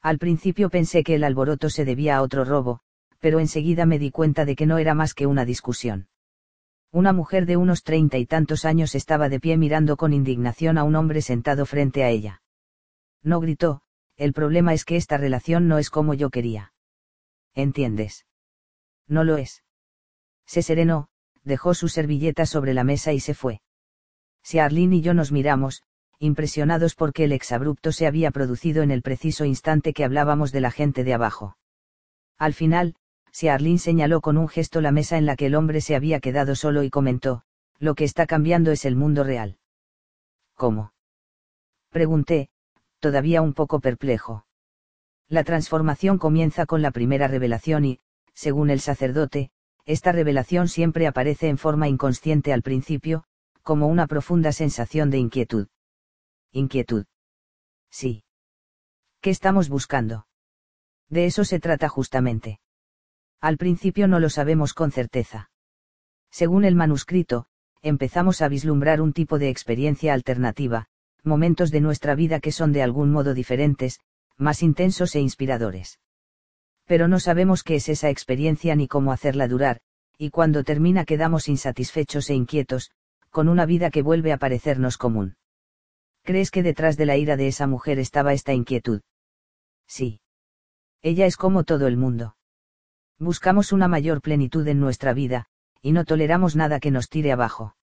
Al 0.00 0.18
principio 0.18 0.70
pensé 0.70 1.02
que 1.02 1.16
el 1.16 1.24
alboroto 1.24 1.68
se 1.68 1.84
debía 1.84 2.16
a 2.16 2.22
otro 2.22 2.44
robo, 2.44 2.78
pero 3.18 3.40
enseguida 3.40 3.86
me 3.86 3.98
di 3.98 4.12
cuenta 4.12 4.44
de 4.44 4.54
que 4.54 4.66
no 4.66 4.78
era 4.78 4.94
más 4.94 5.14
que 5.14 5.26
una 5.26 5.44
discusión. 5.44 6.06
Una 6.92 7.12
mujer 7.12 7.44
de 7.44 7.56
unos 7.56 7.82
treinta 7.82 8.18
y 8.18 8.26
tantos 8.26 8.64
años 8.64 8.94
estaba 8.94 9.28
de 9.28 9.40
pie 9.40 9.56
mirando 9.56 9.96
con 9.96 10.12
indignación 10.12 10.78
a 10.78 10.84
un 10.84 10.94
hombre 10.94 11.22
sentado 11.22 11.66
frente 11.66 12.04
a 12.04 12.10
ella. 12.10 12.43
No 13.24 13.40
gritó, 13.40 13.80
el 14.16 14.32
problema 14.32 14.74
es 14.74 14.84
que 14.84 14.96
esta 14.96 15.16
relación 15.16 15.66
no 15.66 15.78
es 15.78 15.90
como 15.90 16.14
yo 16.14 16.30
quería. 16.30 16.72
¿Entiendes? 17.54 18.26
No 19.08 19.24
lo 19.24 19.38
es. 19.38 19.64
Se 20.46 20.62
serenó, 20.62 21.08
dejó 21.42 21.74
su 21.74 21.88
servilleta 21.88 22.46
sobre 22.46 22.74
la 22.74 22.84
mesa 22.84 23.12
y 23.12 23.20
se 23.20 23.34
fue. 23.34 23.60
Si 24.42 24.58
Arlene 24.58 24.96
y 24.96 25.00
yo 25.00 25.14
nos 25.14 25.32
miramos, 25.32 25.82
impresionados 26.18 26.94
porque 26.94 27.24
el 27.24 27.32
exabrupto 27.32 27.92
se 27.92 28.06
había 28.06 28.30
producido 28.30 28.82
en 28.82 28.90
el 28.90 29.02
preciso 29.02 29.44
instante 29.44 29.94
que 29.94 30.04
hablábamos 30.04 30.52
de 30.52 30.60
la 30.60 30.70
gente 30.70 31.02
de 31.02 31.14
abajo. 31.14 31.56
Al 32.38 32.54
final, 32.54 32.94
si 33.32 33.48
Arlene 33.48 33.78
señaló 33.78 34.20
con 34.20 34.36
un 34.36 34.48
gesto 34.48 34.80
la 34.80 34.92
mesa 34.92 35.16
en 35.16 35.26
la 35.26 35.34
que 35.34 35.46
el 35.46 35.54
hombre 35.54 35.80
se 35.80 35.96
había 35.96 36.20
quedado 36.20 36.54
solo 36.54 36.82
y 36.82 36.90
comentó, 36.90 37.42
lo 37.78 37.94
que 37.94 38.04
está 38.04 38.26
cambiando 38.26 38.70
es 38.70 38.84
el 38.84 38.96
mundo 38.96 39.24
real. 39.24 39.58
¿Cómo? 40.54 40.92
Pregunté, 41.90 42.50
todavía 43.04 43.42
un 43.42 43.52
poco 43.52 43.80
perplejo. 43.80 44.46
La 45.28 45.44
transformación 45.44 46.16
comienza 46.16 46.64
con 46.64 46.80
la 46.80 46.90
primera 46.90 47.28
revelación 47.28 47.84
y, 47.84 48.00
según 48.32 48.70
el 48.70 48.80
sacerdote, 48.80 49.50
esta 49.84 50.10
revelación 50.10 50.68
siempre 50.68 51.06
aparece 51.06 51.50
en 51.50 51.58
forma 51.58 51.86
inconsciente 51.86 52.50
al 52.54 52.62
principio, 52.62 53.24
como 53.62 53.88
una 53.88 54.06
profunda 54.06 54.52
sensación 54.52 55.10
de 55.10 55.18
inquietud. 55.18 55.68
Inquietud. 56.50 57.04
Sí. 57.90 58.24
¿Qué 59.20 59.28
estamos 59.28 59.68
buscando? 59.68 60.26
De 61.10 61.26
eso 61.26 61.44
se 61.44 61.60
trata 61.60 61.90
justamente. 61.90 62.58
Al 63.38 63.58
principio 63.58 64.08
no 64.08 64.18
lo 64.18 64.30
sabemos 64.30 64.72
con 64.72 64.92
certeza. 64.92 65.50
Según 66.30 66.64
el 66.64 66.74
manuscrito, 66.74 67.44
empezamos 67.82 68.40
a 68.40 68.48
vislumbrar 68.48 69.02
un 69.02 69.12
tipo 69.12 69.38
de 69.38 69.50
experiencia 69.50 70.14
alternativa, 70.14 70.86
momentos 71.24 71.70
de 71.70 71.80
nuestra 71.80 72.14
vida 72.14 72.40
que 72.40 72.52
son 72.52 72.72
de 72.72 72.82
algún 72.82 73.10
modo 73.10 73.34
diferentes, 73.34 74.00
más 74.36 74.62
intensos 74.62 75.14
e 75.14 75.20
inspiradores. 75.20 75.98
Pero 76.86 77.08
no 77.08 77.20
sabemos 77.20 77.62
qué 77.62 77.76
es 77.76 77.88
esa 77.88 78.10
experiencia 78.10 78.74
ni 78.76 78.88
cómo 78.88 79.12
hacerla 79.12 79.48
durar, 79.48 79.80
y 80.18 80.30
cuando 80.30 80.64
termina 80.64 81.04
quedamos 81.04 81.48
insatisfechos 81.48 82.30
e 82.30 82.34
inquietos, 82.34 82.90
con 83.30 83.48
una 83.48 83.66
vida 83.66 83.90
que 83.90 84.02
vuelve 84.02 84.32
a 84.32 84.38
parecernos 84.38 84.96
común. 84.96 85.36
¿Crees 86.22 86.50
que 86.50 86.62
detrás 86.62 86.96
de 86.96 87.06
la 87.06 87.16
ira 87.16 87.36
de 87.36 87.48
esa 87.48 87.66
mujer 87.66 87.98
estaba 87.98 88.32
esta 88.32 88.52
inquietud? 88.52 89.02
Sí. 89.86 90.20
Ella 91.02 91.26
es 91.26 91.36
como 91.36 91.64
todo 91.64 91.86
el 91.86 91.96
mundo. 91.96 92.36
Buscamos 93.18 93.72
una 93.72 93.88
mayor 93.88 94.20
plenitud 94.20 94.66
en 94.68 94.80
nuestra 94.80 95.12
vida, 95.12 95.46
y 95.82 95.92
no 95.92 96.04
toleramos 96.04 96.56
nada 96.56 96.80
que 96.80 96.90
nos 96.90 97.08
tire 97.08 97.32
abajo. 97.32 97.76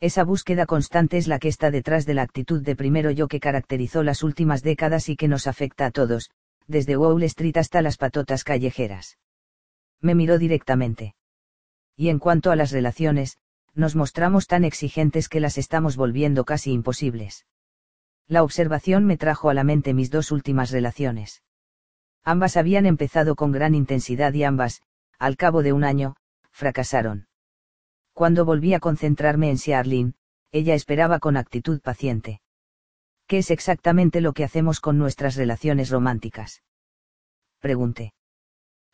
Esa 0.00 0.24
búsqueda 0.24 0.66
constante 0.66 1.16
es 1.16 1.26
la 1.26 1.38
que 1.38 1.48
está 1.48 1.70
detrás 1.70 2.04
de 2.04 2.14
la 2.14 2.22
actitud 2.22 2.62
de 2.62 2.76
primero 2.76 3.10
yo 3.10 3.28
que 3.28 3.40
caracterizó 3.40 4.02
las 4.02 4.22
últimas 4.22 4.62
décadas 4.62 5.08
y 5.08 5.16
que 5.16 5.28
nos 5.28 5.46
afecta 5.46 5.86
a 5.86 5.90
todos, 5.90 6.30
desde 6.66 6.96
Wall 6.96 7.22
Street 7.22 7.56
hasta 7.56 7.80
las 7.80 7.96
patotas 7.96 8.44
callejeras. 8.44 9.18
Me 10.00 10.14
miró 10.14 10.38
directamente. 10.38 11.14
Y 11.96 12.10
en 12.10 12.18
cuanto 12.18 12.50
a 12.50 12.56
las 12.56 12.72
relaciones, 12.72 13.38
nos 13.74 13.96
mostramos 13.96 14.46
tan 14.46 14.64
exigentes 14.64 15.28
que 15.28 15.40
las 15.40 15.56
estamos 15.56 15.96
volviendo 15.96 16.44
casi 16.44 16.72
imposibles. 16.72 17.46
La 18.28 18.42
observación 18.42 19.06
me 19.06 19.16
trajo 19.16 19.48
a 19.48 19.54
la 19.54 19.64
mente 19.64 19.94
mis 19.94 20.10
dos 20.10 20.30
últimas 20.30 20.70
relaciones. 20.70 21.42
Ambas 22.22 22.56
habían 22.56 22.84
empezado 22.84 23.34
con 23.34 23.52
gran 23.52 23.74
intensidad 23.74 24.34
y 24.34 24.44
ambas, 24.44 24.82
al 25.18 25.36
cabo 25.36 25.62
de 25.62 25.72
un 25.72 25.84
año, 25.84 26.16
fracasaron. 26.50 27.28
Cuando 28.16 28.46
volví 28.46 28.72
a 28.72 28.80
concentrarme 28.80 29.50
en 29.50 29.58
Siarlin, 29.58 30.14
ella 30.50 30.72
esperaba 30.72 31.18
con 31.18 31.36
actitud 31.36 31.82
paciente. 31.82 32.40
¿Qué 33.26 33.36
es 33.36 33.50
exactamente 33.50 34.22
lo 34.22 34.32
que 34.32 34.42
hacemos 34.42 34.80
con 34.80 34.96
nuestras 34.96 35.36
relaciones 35.36 35.90
románticas? 35.90 36.62
Pregunté. 37.60 38.14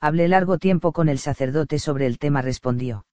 Hablé 0.00 0.26
largo 0.26 0.58
tiempo 0.58 0.90
con 0.90 1.08
el 1.08 1.20
sacerdote 1.20 1.78
sobre 1.78 2.06
el 2.06 2.18
tema, 2.18 2.42
respondió. 2.42 3.06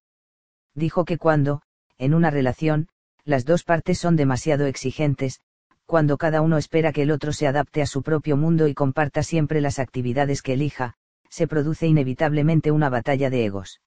Dijo 0.74 1.06
que 1.06 1.20
cuando, 1.20 1.62
en 2.00 2.16
una 2.16 2.32
relación, 2.32 2.88
las 3.24 3.46
dos 3.46 3.64
partes 3.64 4.00
son 4.00 4.16
demasiado 4.16 4.66
exigentes, 4.66 5.42
cuando 5.86 6.18
cada 6.18 6.42
uno 6.42 6.58
espera 6.58 6.92
que 6.92 7.04
el 7.04 7.12
otro 7.12 7.34
se 7.34 7.46
adapte 7.46 7.84
a 7.84 7.86
su 7.86 8.02
propio 8.02 8.36
mundo 8.36 8.68
y 8.68 8.74
comparta 8.74 9.22
siempre 9.22 9.62
las 9.62 9.78
actividades 9.78 10.42
que 10.42 10.54
elija, 10.54 10.96
se 11.30 11.48
produce 11.48 11.86
inevitablemente 11.86 12.72
una 12.72 12.90
batalla 12.90 13.30
de 13.30 13.46
egos. 13.46 13.80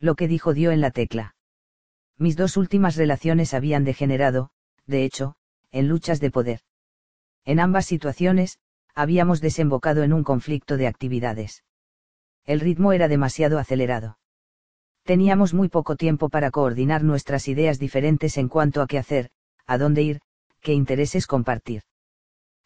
Lo 0.00 0.16
que 0.16 0.26
dijo 0.26 0.52
dio 0.52 0.72
en 0.72 0.80
la 0.80 0.90
tecla. 0.90 1.35
Mis 2.18 2.36
dos 2.36 2.56
últimas 2.56 2.96
relaciones 2.96 3.52
habían 3.52 3.84
degenerado, 3.84 4.50
de 4.86 5.04
hecho, 5.04 5.34
en 5.70 5.88
luchas 5.88 6.18
de 6.18 6.30
poder. 6.30 6.60
En 7.44 7.60
ambas 7.60 7.84
situaciones, 7.84 8.58
habíamos 8.94 9.42
desembocado 9.42 10.02
en 10.02 10.14
un 10.14 10.24
conflicto 10.24 10.78
de 10.78 10.86
actividades. 10.86 11.62
El 12.46 12.60
ritmo 12.60 12.92
era 12.92 13.08
demasiado 13.08 13.58
acelerado. 13.58 14.18
Teníamos 15.04 15.52
muy 15.52 15.68
poco 15.68 15.96
tiempo 15.96 16.30
para 16.30 16.50
coordinar 16.50 17.04
nuestras 17.04 17.48
ideas 17.48 17.78
diferentes 17.78 18.38
en 18.38 18.48
cuanto 18.48 18.80
a 18.80 18.86
qué 18.86 18.98
hacer, 18.98 19.30
a 19.66 19.76
dónde 19.76 20.02
ir, 20.02 20.20
qué 20.62 20.72
intereses 20.72 21.26
compartir. 21.26 21.82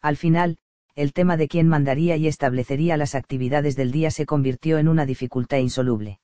Al 0.01 0.15
final, 0.15 0.57
el 0.95 1.11
tema 1.11 1.35
de 1.35 1.49
quién 1.49 1.67
mandaría 1.67 2.15
y 2.15 2.27
establecería 2.27 2.95
las 2.95 3.15
actividades 3.15 3.75
del 3.75 3.91
día 3.91 4.11
se 4.11 4.25
convirtió 4.25 4.77
en 4.77 4.87
una 4.87 5.05
dificultad 5.05 5.57
insoluble. 5.57 6.20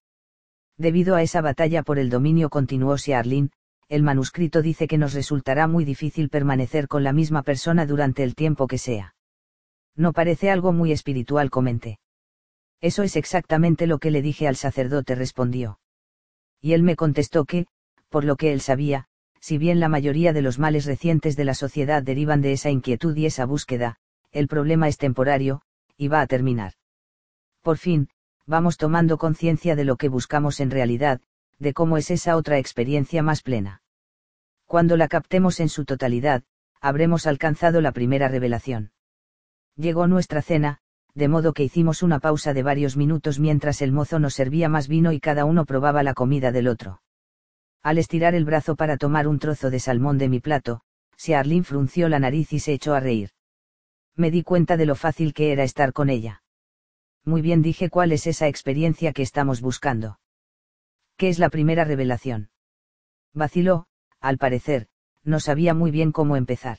Debido 0.77 1.15
a 1.15 1.23
esa 1.23 1.41
batalla 1.41 1.83
por 1.83 1.97
el 1.97 2.09
dominio 2.09 2.49
continuó 2.49 2.97
Siarlin, 2.97 3.51
el 3.89 4.03
manuscrito 4.03 4.61
dice 4.61 4.87
que 4.87 4.97
nos 4.97 5.13
resultará 5.13 5.67
muy 5.67 5.85
difícil 5.85 6.29
permanecer 6.29 6.87
con 6.87 7.03
la 7.03 7.13
misma 7.13 7.41
persona 7.41 7.85
durante 7.85 8.23
el 8.23 8.35
tiempo 8.35 8.67
que 8.67 8.77
sea. 8.77 9.15
No 9.95 10.13
parece 10.13 10.51
algo 10.51 10.73
muy 10.73 10.91
espiritual, 10.91 11.49
comenté. 11.49 11.99
Eso 12.79 13.01
es 13.01 13.15
exactamente 13.15 13.87
lo 13.87 13.97
que 13.97 14.11
le 14.11 14.21
dije 14.21 14.47
al 14.47 14.55
sacerdote, 14.55 15.15
respondió. 15.15 15.79
Y 16.61 16.73
él 16.73 16.83
me 16.83 16.95
contestó 16.95 17.45
que, 17.45 17.65
por 18.09 18.23
lo 18.23 18.35
que 18.35 18.53
él 18.53 18.61
sabía, 18.61 19.07
si 19.39 19.57
bien 19.57 19.79
la 19.79 19.89
mayoría 19.89 20.33
de 20.33 20.41
los 20.41 20.59
males 20.59 20.85
recientes 20.85 21.35
de 21.35 21.45
la 21.45 21.53
sociedad 21.53 22.03
derivan 22.03 22.41
de 22.41 22.51
esa 22.51 22.69
inquietud 22.69 23.15
y 23.15 23.25
esa 23.25 23.45
búsqueda, 23.45 23.97
el 24.31 24.47
problema 24.47 24.87
es 24.87 24.97
temporario, 24.97 25.61
y 25.97 26.09
va 26.09 26.21
a 26.21 26.27
terminar. 26.27 26.73
Por 27.61 27.77
fin, 27.77 28.09
vamos 28.47 28.77
tomando 28.77 29.17
conciencia 29.17 29.75
de 29.75 29.83
lo 29.83 29.97
que 29.97 30.09
buscamos 30.09 30.59
en 30.61 30.71
realidad, 30.71 31.21
de 31.59 31.73
cómo 31.73 31.97
es 31.97 32.09
esa 32.09 32.37
otra 32.37 32.57
experiencia 32.57 33.21
más 33.21 33.41
plena. 33.41 33.81
Cuando 34.65 34.97
la 34.97 35.07
captemos 35.07 35.59
en 35.59 35.69
su 35.69 35.85
totalidad, 35.85 36.43
habremos 36.81 37.27
alcanzado 37.27 37.81
la 37.81 37.91
primera 37.91 38.29
revelación. 38.29 38.91
Llegó 39.75 40.07
nuestra 40.07 40.41
cena, 40.41 40.79
de 41.13 41.27
modo 41.27 41.53
que 41.53 41.63
hicimos 41.63 42.03
una 42.03 42.19
pausa 42.19 42.53
de 42.53 42.63
varios 42.63 42.95
minutos 42.95 43.39
mientras 43.39 43.81
el 43.81 43.91
mozo 43.91 44.19
nos 44.19 44.33
servía 44.33 44.69
más 44.69 44.87
vino 44.87 45.11
y 45.11 45.19
cada 45.19 45.45
uno 45.45 45.65
probaba 45.65 46.03
la 46.03 46.13
comida 46.13 46.51
del 46.51 46.67
otro. 46.67 47.01
Al 47.83 47.97
estirar 47.97 48.35
el 48.35 48.45
brazo 48.45 48.75
para 48.75 48.97
tomar 48.97 49.27
un 49.27 49.39
trozo 49.39 49.69
de 49.69 49.79
salmón 49.79 50.17
de 50.17 50.29
mi 50.29 50.39
plato, 50.39 50.81
Arlene 51.33 51.63
frunció 51.63 52.09
la 52.09 52.19
nariz 52.19 52.53
y 52.53 52.59
se 52.59 52.73
echó 52.73 52.93
a 52.93 52.99
reír. 52.99 53.31
Me 54.15 54.31
di 54.31 54.43
cuenta 54.43 54.77
de 54.77 54.85
lo 54.85 54.95
fácil 54.95 55.33
que 55.33 55.51
era 55.51 55.63
estar 55.63 55.93
con 55.93 56.09
ella. 56.09 56.43
Muy 57.27 57.41
bien 57.41 57.61
dije 57.61 57.89
cuál 57.89 58.13
es 58.13 58.25
esa 58.25 58.47
experiencia 58.47 59.11
que 59.11 59.21
estamos 59.21 59.59
buscando. 59.59 60.17
¿Qué 61.17 61.27
es 61.27 61.39
la 61.39 61.49
primera 61.49 61.83
revelación? 61.83 62.51
Vaciló, 63.33 63.87
al 64.21 64.37
parecer, 64.37 64.87
no 65.25 65.41
sabía 65.41 65.73
muy 65.73 65.91
bien 65.91 66.13
cómo 66.13 66.37
empezar. 66.37 66.77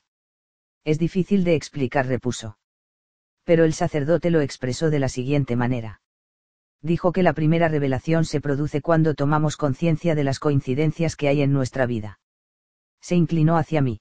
Es 0.85 0.99
difícil 0.99 1.45
de 1.45 1.55
explicar, 1.55 2.07
repuso. 2.07 2.57
Pero 3.45 3.65
el 3.65 3.75
sacerdote 3.75 4.31
lo 4.31 4.41
expresó 4.41 4.89
de 4.89 4.99
la 5.01 5.11
siguiente 5.11 5.55
manera. 5.55 6.01
Dijo 6.81 7.13
que 7.13 7.23
la 7.23 7.35
primera 7.35 7.69
revelación 7.69 8.25
se 8.25 8.41
produce 8.41 8.81
cuando 8.81 9.13
tomamos 9.13 9.59
conciencia 9.59 10.15
de 10.15 10.25
las 10.25 10.39
coincidencias 10.39 11.15
que 11.15 11.29
hay 11.29 11.43
en 11.43 11.53
nuestra 11.53 11.85
vida. 11.85 12.21
Se 13.03 13.17
inclinó 13.17 13.59
hacia 13.59 13.83
mí. 13.83 14.01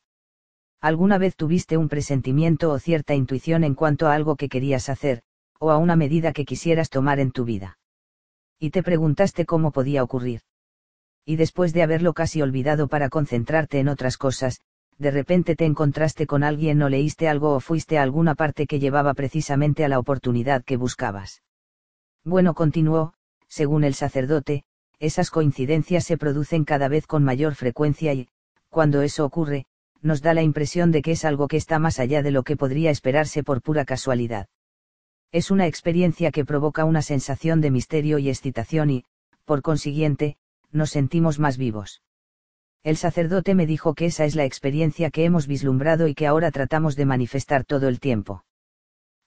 ¿Alguna 0.79 1.17
vez 1.17 1.35
tuviste 1.35 1.75
un 1.75 1.89
presentimiento 1.89 2.71
o 2.71 2.79
cierta 2.79 3.15
intuición 3.15 3.65
en 3.65 3.75
cuanto 3.75 4.07
a 4.07 4.13
algo 4.13 4.37
que 4.37 4.47
querías 4.47 4.87
hacer, 4.87 5.23
o 5.59 5.71
a 5.71 5.77
una 5.77 5.95
medida 5.95 6.33
que 6.33 6.45
quisieras 6.45 6.89
tomar 6.89 7.19
en 7.19 7.31
tu 7.31 7.45
vida. 7.45 7.77
Y 8.59 8.71
te 8.71 8.83
preguntaste 8.83 9.45
cómo 9.45 9.71
podía 9.71 10.03
ocurrir. 10.03 10.41
Y 11.25 11.35
después 11.35 11.73
de 11.73 11.83
haberlo 11.83 12.13
casi 12.13 12.41
olvidado 12.41 12.87
para 12.87 13.09
concentrarte 13.09 13.79
en 13.79 13.89
otras 13.89 14.17
cosas, 14.17 14.61
de 14.97 15.11
repente 15.11 15.55
te 15.55 15.65
encontraste 15.65 16.25
con 16.25 16.43
alguien 16.43 16.81
o 16.81 16.89
leíste 16.89 17.27
algo 17.27 17.53
o 17.53 17.59
fuiste 17.59 17.97
a 17.99 18.03
alguna 18.03 18.33
parte 18.33 18.65
que 18.65 18.79
llevaba 18.79 19.13
precisamente 19.13 19.85
a 19.85 19.89
la 19.89 19.99
oportunidad 19.99 20.63
que 20.63 20.77
buscabas. 20.77 21.43
Bueno, 22.23 22.53
continuó, 22.55 23.13
según 23.47 23.83
el 23.83 23.93
sacerdote, 23.93 24.63
esas 24.99 25.29
coincidencias 25.29 26.05
se 26.05 26.17
producen 26.17 26.65
cada 26.65 26.87
vez 26.87 27.05
con 27.05 27.23
mayor 27.23 27.53
frecuencia 27.53 28.13
y, 28.13 28.29
cuando 28.69 29.01
eso 29.01 29.23
ocurre, 29.23 29.65
nos 30.01 30.21
da 30.21 30.33
la 30.33 30.41
impresión 30.41 30.91
de 30.91 31.01
que 31.01 31.11
es 31.11 31.25
algo 31.25 31.47
que 31.47 31.57
está 31.57 31.79
más 31.79 31.99
allá 31.99 32.23
de 32.23 32.31
lo 32.31 32.43
que 32.43 32.57
podría 32.57 32.89
esperarse 32.89 33.43
por 33.43 33.61
pura 33.61 33.85
casualidad. 33.85 34.47
Es 35.31 35.51
una 35.51 35.67
experiencia 35.67 36.31
que 36.31 36.45
provoca 36.45 36.85
una 36.85 37.01
sensación 37.01 37.59
de 37.59 37.71
misterio 37.71 38.17
y 38.17 38.29
excitación 38.29 38.89
y, 38.89 39.05
por 39.45 39.61
consiguiente, 39.61 40.37
nos 40.71 40.91
sentimos 40.91 41.39
más 41.39 41.57
vivos. 41.57 42.01
El 42.83 42.95
sacerdote 42.95 43.53
me 43.53 43.65
dijo 43.65 43.93
que 43.93 44.05
esa 44.05 44.23
es 44.25 44.35
la 44.35 44.45
experiencia 44.45 45.11
que 45.11 45.25
hemos 45.25 45.47
vislumbrado 45.47 46.07
y 46.07 46.15
que 46.15 46.27
ahora 46.27 46.51
tratamos 46.51 46.95
de 46.95 47.05
manifestar 47.05 47.65
todo 47.65 47.89
el 47.89 47.99
tiempo. 47.99 48.45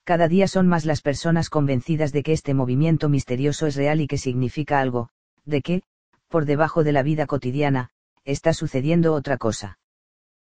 Cada 0.04 0.28
día 0.28 0.48
son 0.48 0.66
más 0.66 0.86
las 0.86 1.02
personas 1.02 1.50
convencidas 1.50 2.12
de 2.12 2.22
que 2.22 2.32
este 2.32 2.54
movimiento 2.54 3.08
misterioso 3.08 3.66
es 3.66 3.76
real 3.76 4.00
y 4.00 4.06
que 4.06 4.16
significa 4.16 4.80
algo, 4.80 5.10
de 5.44 5.60
que, 5.60 5.82
por 6.28 6.46
debajo 6.46 6.84
de 6.84 6.92
la 6.92 7.02
vida 7.02 7.26
cotidiana, 7.26 7.90
está 8.24 8.54
sucediendo 8.54 9.12
otra 9.12 9.36
cosa. 9.36 9.78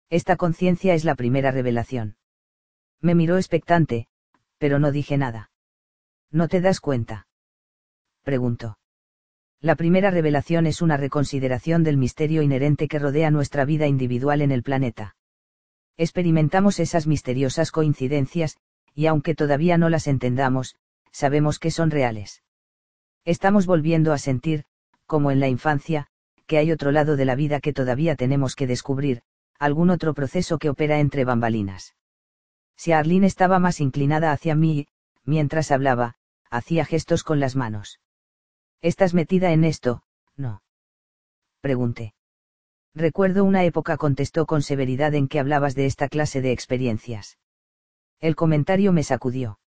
Esta 0.09 0.37
conciencia 0.37 0.95
es 0.95 1.05
la 1.05 1.15
primera 1.15 1.51
revelación. 1.51 2.17
Me 3.01 3.15
miró 3.15 3.37
expectante, 3.37 4.07
pero 4.61 4.79
no 4.79 4.93
dije 4.93 5.17
nada. 5.17 5.51
¿No 6.31 6.47
te 6.47 6.61
das 6.61 6.81
cuenta? 6.81 7.27
Preguntó. 8.23 8.79
La 9.63 9.75
primera 9.75 10.11
revelación 10.11 10.67
es 10.67 10.83
una 10.83 10.99
reconsideración 10.99 11.83
del 11.83 11.97
misterio 11.97 12.43
inherente 12.43 12.87
que 12.87 12.99
rodea 12.99 13.31
nuestra 13.31 13.65
vida 13.65 13.87
individual 13.87 14.43
en 14.43 14.53
el 14.53 14.63
planeta. 14.63 15.17
Experimentamos 15.97 16.79
esas 16.79 17.07
misteriosas 17.07 17.73
coincidencias, 17.73 18.59
y 18.95 19.07
aunque 19.07 19.35
todavía 19.35 19.79
no 19.79 19.89
las 19.89 20.07
entendamos, 20.07 20.77
sabemos 21.11 21.59
que 21.59 21.71
son 21.71 21.91
reales. 21.91 22.43
Estamos 23.25 23.65
volviendo 23.65 24.13
a 24.13 24.19
sentir, 24.19 24.65
como 25.07 25.31
en 25.31 25.41
la 25.41 25.49
infancia, 25.49 26.07
que 26.47 26.59
hay 26.59 26.71
otro 26.71 26.93
lado 26.93 27.17
de 27.17 27.25
la 27.25 27.35
vida 27.35 27.61
que 27.61 27.73
todavía 27.73 28.15
tenemos 28.15 28.57
que 28.57 28.67
descubrir, 28.67 29.23
algún 29.59 29.89
otro 29.89 30.13
proceso 30.13 30.59
que 30.59 30.69
opera 30.69 31.01
entre 31.01 31.25
bambalinas. 31.25 31.95
Si 32.81 32.93
Arlene 32.93 33.27
estaba 33.27 33.59
más 33.59 33.79
inclinada 33.79 34.33
hacia 34.33 34.55
mí, 34.55 34.87
mientras 35.27 35.71
hablaba, 35.71 36.15
hacía 36.49 36.87
gestos 36.87 37.25
con 37.25 37.39
las 37.39 37.55
manos. 37.55 38.01
¿Estás 38.81 39.13
metida 39.13 39.53
en 39.53 39.65
esto? 39.65 40.03
No. 40.35 40.63
Pregunté. 41.61 42.15
Recuerdo 42.95 43.45
una 43.45 43.65
época 43.65 43.99
contestó 43.99 44.47
con 44.47 44.63
severidad 44.63 45.13
en 45.15 45.29
que 45.29 45.39
hablabas 45.39 45.75
de 45.75 45.85
esta 45.85 46.09
clase 46.09 46.41
de 46.41 46.53
experiencias. 46.53 47.37
El 48.19 48.35
comentario 48.35 48.95
me 48.95 49.03
sacudió. 49.03 49.61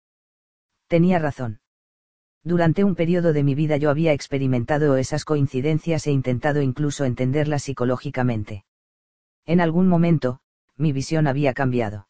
Tenía 0.88 1.20
razón. 1.20 1.60
Durante 2.46 2.86
un 2.86 2.96
periodo 2.96 3.34
de 3.34 3.44
mi 3.44 3.56
vida 3.56 3.75
yo 3.75 3.89
había 3.89 4.13
experimentado 4.13 4.96
esas 4.96 5.25
coincidencias 5.25 6.08
e 6.08 6.12
intentado 6.12 6.62
incluso 6.62 7.03
entenderlas 7.03 7.63
psicológicamente. 7.63 8.63
En 9.46 9.60
algún 9.60 9.89
momento, 9.89 10.39
mi 10.77 10.94
visión 10.94 11.27
había 11.27 11.53
cambiado. 11.53 12.08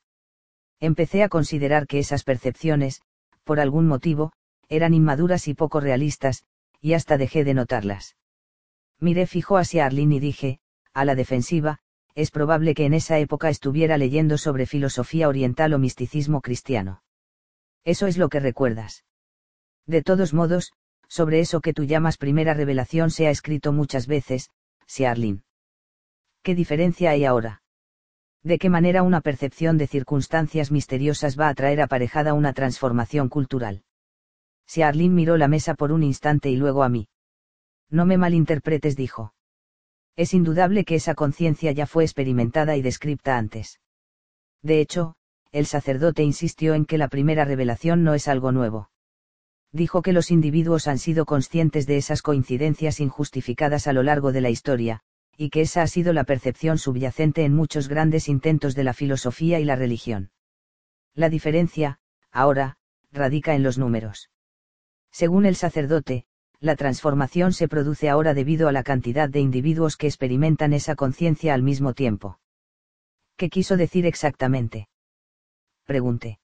Empecé 0.82 1.24
a 1.24 1.30
considerar 1.30 1.88
que 1.88 2.00
esas 2.00 2.24
percepciones, 2.24 3.02
por 3.44 3.60
algún 3.60 3.88
motivo, 3.88 4.34
eran 4.68 4.94
inmaduras 4.94 5.48
y 5.48 5.54
poco 5.54 5.80
realistas, 5.80 6.44
y 6.82 6.94
hasta 6.94 7.18
dejé 7.18 7.44
de 7.44 7.54
notarlas. 7.54 8.18
Miré 9.00 9.28
fijo 9.28 9.58
hacia 9.58 9.86
Arlene 9.86 10.16
y 10.16 10.20
dije, 10.20 10.60
a 10.94 11.06
la 11.06 11.16
defensiva, 11.16 11.80
es 12.16 12.32
probable 12.32 12.74
que 12.74 12.86
en 12.86 12.96
esa 12.96 13.20
época 13.20 13.50
estuviera 13.50 13.98
leyendo 13.98 14.38
sobre 14.38 14.66
filosofía 14.66 15.30
oriental 15.30 15.74
o 15.74 15.80
misticismo 15.80 16.42
cristiano. 16.42 17.04
Eso 17.84 18.08
es 18.08 18.18
lo 18.18 18.30
que 18.30 18.40
recuerdas. 18.40 19.06
De 19.86 20.02
todos 20.02 20.34
modos, 20.34 20.74
sobre 21.08 21.40
eso 21.40 21.62
que 21.62 21.74
tú 21.74 21.84
llamas 21.84 22.18
primera 22.18 22.54
revelación 22.54 23.12
se 23.12 23.28
ha 23.28 23.30
escrito 23.30 23.72
muchas 23.72 24.08
veces, 24.08 24.50
si 24.88 25.06
Arlene. 25.06 25.44
¿Qué 26.42 26.56
diferencia 26.56 27.12
hay 27.12 27.26
ahora? 27.26 27.62
¿De 28.44 28.58
qué 28.58 28.70
manera 28.70 29.04
una 29.04 29.22
percepción 29.22 29.78
de 29.78 29.88
circunstancias 29.88 30.72
misteriosas 30.72 31.40
va 31.40 31.48
a 31.48 31.54
traer 31.54 31.82
aparejada 31.82 32.34
una 32.34 32.54
transformación 32.54 33.30
cultural? 33.30 33.84
Si 34.66 34.82
Arlene 34.82 35.14
miró 35.14 35.38
la 35.38 35.48
mesa 35.48 35.76
por 35.76 35.92
un 35.92 36.02
instante 36.02 36.50
y 36.50 36.56
luego 36.56 36.84
a 36.84 36.90
mí. 36.90 37.08
No 37.90 38.06
me 38.06 38.18
malinterpretes, 38.18 38.96
dijo. 38.96 39.34
Es 40.16 40.34
indudable 40.34 40.86
que 40.86 40.96
esa 40.96 41.14
conciencia 41.14 41.72
ya 41.72 41.86
fue 41.86 42.04
experimentada 42.04 42.76
y 42.78 42.82
descripta 42.82 43.38
antes. 43.38 43.80
De 44.64 44.80
hecho, 44.80 45.16
el 45.52 45.66
sacerdote 45.66 46.24
insistió 46.24 46.74
en 46.74 46.86
que 46.86 46.98
la 46.98 47.10
primera 47.10 47.46
revelación 47.46 48.04
no 48.04 48.14
es 48.14 48.28
algo 48.28 48.52
nuevo. 48.52 48.90
Dijo 49.72 50.02
que 50.02 50.14
los 50.14 50.32
individuos 50.32 50.88
han 50.88 50.98
sido 50.98 51.26
conscientes 51.26 51.86
de 51.86 51.98
esas 51.98 52.22
coincidencias 52.22 53.00
injustificadas 53.00 53.88
a 53.88 53.94
lo 53.94 54.04
largo 54.04 54.32
de 54.32 54.42
la 54.42 54.50
historia, 54.50 55.02
y 55.38 55.50
que 55.50 55.62
esa 55.62 55.82
ha 55.82 55.88
sido 55.88 56.14
la 56.14 56.24
percepción 56.24 56.78
subyacente 56.78 57.44
en 57.44 57.54
muchos 57.54 57.88
grandes 57.88 58.28
intentos 58.28 58.76
de 58.76 58.84
la 58.84 58.94
filosofía 58.94 59.60
y 59.60 59.66
la 59.66 59.76
religión. 59.76 60.32
La 61.14 61.30
diferencia, 61.30 62.00
ahora, 62.32 62.78
radica 63.12 63.56
en 63.56 63.64
los 63.64 63.78
números. 63.78 64.30
Según 65.12 65.46
el 65.46 65.56
sacerdote, 65.56 66.26
la 66.60 66.76
transformación 66.76 67.54
se 67.54 67.68
produce 67.68 68.08
ahora 68.08 68.34
debido 68.34 68.68
a 68.68 68.72
la 68.72 68.84
cantidad 68.84 69.28
de 69.28 69.40
individuos 69.40 69.98
que 69.98 70.08
experimentan 70.08 70.74
esa 70.74 70.96
conciencia 70.96 71.54
al 71.54 71.64
mismo 71.64 71.94
tiempo. 71.94 72.40
¿Qué 73.36 73.50
quiso 73.50 73.78
decir 73.78 74.06
exactamente? 74.06 74.88
Pregunté. 75.86 76.40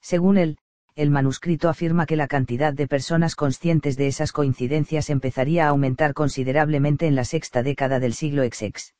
Según 0.00 0.38
él, 0.38 0.58
el 0.94 1.10
manuscrito 1.10 1.68
afirma 1.68 2.06
que 2.06 2.16
la 2.16 2.28
cantidad 2.28 2.72
de 2.72 2.86
personas 2.86 3.34
conscientes 3.34 3.96
de 3.96 4.06
esas 4.06 4.32
coincidencias 4.32 5.10
empezaría 5.10 5.66
a 5.66 5.68
aumentar 5.68 6.14
considerablemente 6.14 7.06
en 7.06 7.14
la 7.14 7.24
sexta 7.24 7.62
década 7.62 8.00
del 8.00 8.14
siglo 8.14 8.44
XX. 8.44 8.94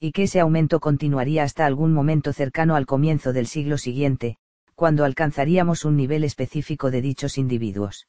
Y 0.00 0.12
que 0.12 0.24
ese 0.24 0.40
aumento 0.40 0.80
continuaría 0.80 1.44
hasta 1.44 1.66
algún 1.66 1.92
momento 1.92 2.32
cercano 2.32 2.76
al 2.76 2.86
comienzo 2.86 3.32
del 3.32 3.46
siglo 3.46 3.78
siguiente, 3.78 4.36
cuando 4.74 5.04
alcanzaríamos 5.04 5.84
un 5.84 5.96
nivel 5.96 6.24
específico 6.24 6.90
de 6.90 7.00
dichos 7.00 7.38
individuos 7.38 8.06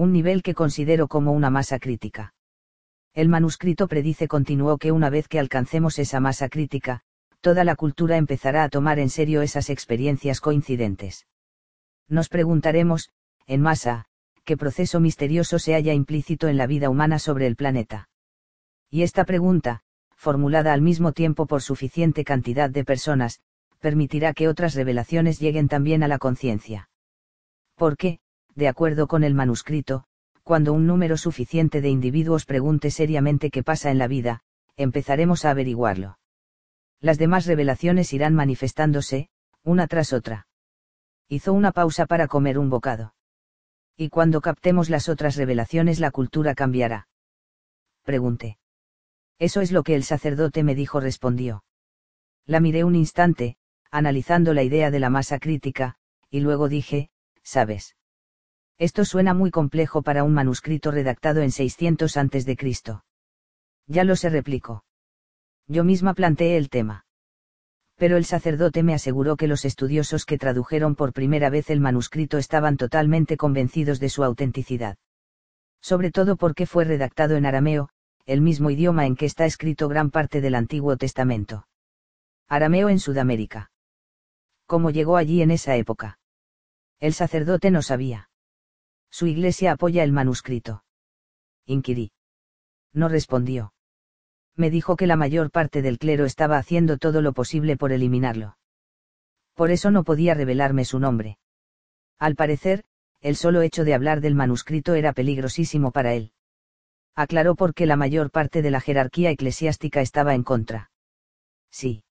un 0.00 0.12
nivel 0.12 0.42
que 0.42 0.54
considero 0.54 1.08
como 1.08 1.32
una 1.32 1.50
masa 1.50 1.78
crítica. 1.78 2.32
El 3.12 3.28
manuscrito 3.28 3.86
predice 3.86 4.28
continuó 4.28 4.78
que 4.78 4.92
una 4.92 5.10
vez 5.10 5.28
que 5.28 5.38
alcancemos 5.38 5.98
esa 5.98 6.20
masa 6.20 6.48
crítica, 6.48 7.02
toda 7.42 7.64
la 7.64 7.76
cultura 7.76 8.16
empezará 8.16 8.64
a 8.64 8.68
tomar 8.70 8.98
en 8.98 9.10
serio 9.10 9.42
esas 9.42 9.68
experiencias 9.68 10.40
coincidentes. 10.40 11.26
Nos 12.10 12.28
preguntaremos, 12.28 13.08
en 13.46 13.62
masa, 13.62 14.04
qué 14.44 14.56
proceso 14.56 14.98
misterioso 14.98 15.60
se 15.60 15.74
halla 15.74 15.94
implícito 15.94 16.48
en 16.48 16.56
la 16.56 16.66
vida 16.66 16.90
humana 16.90 17.20
sobre 17.20 17.46
el 17.46 17.54
planeta. 17.54 18.08
Y 18.90 19.02
esta 19.02 19.24
pregunta, 19.24 19.82
formulada 20.16 20.72
al 20.72 20.82
mismo 20.82 21.12
tiempo 21.12 21.46
por 21.46 21.62
suficiente 21.62 22.24
cantidad 22.24 22.68
de 22.68 22.84
personas, 22.84 23.40
permitirá 23.78 24.34
que 24.34 24.48
otras 24.48 24.74
revelaciones 24.74 25.38
lleguen 25.38 25.68
también 25.68 26.02
a 26.02 26.08
la 26.08 26.18
conciencia. 26.18 26.90
qué? 27.96 28.18
de 28.56 28.68
acuerdo 28.68 29.06
con 29.06 29.22
el 29.22 29.34
manuscrito, 29.34 30.04
cuando 30.42 30.72
un 30.72 30.88
número 30.88 31.16
suficiente 31.16 31.80
de 31.80 31.90
individuos 31.90 32.44
pregunte 32.44 32.90
seriamente 32.90 33.50
qué 33.50 33.62
pasa 33.62 33.92
en 33.92 33.98
la 33.98 34.08
vida, 34.08 34.42
empezaremos 34.76 35.44
a 35.44 35.50
averiguarlo. 35.50 36.18
Las 37.00 37.18
demás 37.18 37.46
revelaciones 37.46 38.12
irán 38.12 38.34
manifestándose, 38.34 39.28
una 39.62 39.86
tras 39.86 40.12
otra. 40.12 40.48
Hizo 41.32 41.52
una 41.52 41.70
pausa 41.70 42.06
para 42.06 42.26
comer 42.26 42.58
un 42.58 42.70
bocado. 42.70 43.14
Y 43.96 44.08
cuando 44.08 44.40
captemos 44.40 44.90
las 44.90 45.08
otras 45.08 45.36
revelaciones 45.36 46.00
la 46.00 46.10
cultura 46.10 46.56
cambiará. 46.56 47.06
Pregunté. 48.02 48.58
Eso 49.38 49.60
es 49.60 49.70
lo 49.70 49.84
que 49.84 49.94
el 49.94 50.02
sacerdote 50.02 50.64
me 50.64 50.74
dijo, 50.74 50.98
respondió. 50.98 51.62
La 52.46 52.58
miré 52.58 52.82
un 52.82 52.96
instante, 52.96 53.56
analizando 53.92 54.54
la 54.54 54.64
idea 54.64 54.90
de 54.90 54.98
la 54.98 55.08
masa 55.08 55.38
crítica, 55.38 55.94
y 56.30 56.40
luego 56.40 56.68
dije, 56.68 57.10
¿sabes? 57.44 57.94
Esto 58.76 59.04
suena 59.04 59.32
muy 59.32 59.52
complejo 59.52 60.02
para 60.02 60.24
un 60.24 60.34
manuscrito 60.34 60.90
redactado 60.90 61.42
en 61.42 61.52
600 61.52 62.16
a.C. 62.16 62.56
Ya 63.86 64.02
lo 64.02 64.16
se 64.16 64.30
replicó. 64.30 64.84
Yo 65.68 65.84
misma 65.84 66.14
planteé 66.14 66.56
el 66.56 66.70
tema. 66.70 67.04
Pero 68.00 68.16
el 68.16 68.24
sacerdote 68.24 68.82
me 68.82 68.94
aseguró 68.94 69.36
que 69.36 69.46
los 69.46 69.66
estudiosos 69.66 70.24
que 70.24 70.38
tradujeron 70.38 70.94
por 70.94 71.12
primera 71.12 71.50
vez 71.50 71.68
el 71.68 71.80
manuscrito 71.80 72.38
estaban 72.38 72.78
totalmente 72.78 73.36
convencidos 73.36 74.00
de 74.00 74.08
su 74.08 74.24
autenticidad. 74.24 74.96
Sobre 75.82 76.10
todo 76.10 76.38
porque 76.38 76.64
fue 76.64 76.86
redactado 76.86 77.36
en 77.36 77.44
arameo, 77.44 77.90
el 78.24 78.40
mismo 78.40 78.70
idioma 78.70 79.04
en 79.04 79.16
que 79.16 79.26
está 79.26 79.44
escrito 79.44 79.86
gran 79.86 80.10
parte 80.10 80.40
del 80.40 80.54
Antiguo 80.54 80.96
Testamento. 80.96 81.68
Arameo 82.48 82.88
en 82.88 83.00
Sudamérica. 83.00 83.70
¿Cómo 84.64 84.90
llegó 84.90 85.18
allí 85.18 85.42
en 85.42 85.50
esa 85.50 85.76
época? 85.76 86.18
El 87.00 87.12
sacerdote 87.12 87.70
no 87.70 87.82
sabía. 87.82 88.30
Su 89.10 89.26
iglesia 89.26 89.72
apoya 89.72 90.04
el 90.04 90.12
manuscrito. 90.12 90.84
Inquirí. 91.66 92.12
No 92.94 93.10
respondió. 93.10 93.74
Me 94.56 94.70
dijo 94.70 94.96
que 94.96 95.06
la 95.06 95.16
mayor 95.16 95.50
parte 95.50 95.82
del 95.82 95.98
clero 95.98 96.24
estaba 96.24 96.58
haciendo 96.58 96.98
todo 96.98 97.22
lo 97.22 97.32
posible 97.32 97.76
por 97.76 97.92
eliminarlo. 97.92 98.56
Por 99.54 99.70
eso 99.70 99.90
no 99.90 100.04
podía 100.04 100.34
revelarme 100.34 100.84
su 100.84 100.98
nombre. 100.98 101.38
Al 102.18 102.34
parecer, 102.34 102.84
el 103.20 103.36
solo 103.36 103.62
hecho 103.62 103.84
de 103.84 103.94
hablar 103.94 104.20
del 104.20 104.34
manuscrito 104.34 104.94
era 104.94 105.12
peligrosísimo 105.12 105.92
para 105.92 106.14
él. 106.14 106.32
Aclaró 107.14 107.54
por 107.54 107.74
qué 107.74 107.86
la 107.86 107.96
mayor 107.96 108.30
parte 108.30 108.62
de 108.62 108.70
la 108.70 108.80
jerarquía 108.80 109.30
eclesiástica 109.30 110.00
estaba 110.00 110.34
en 110.34 110.42
contra. 110.42 110.90
Sí. 111.70 112.04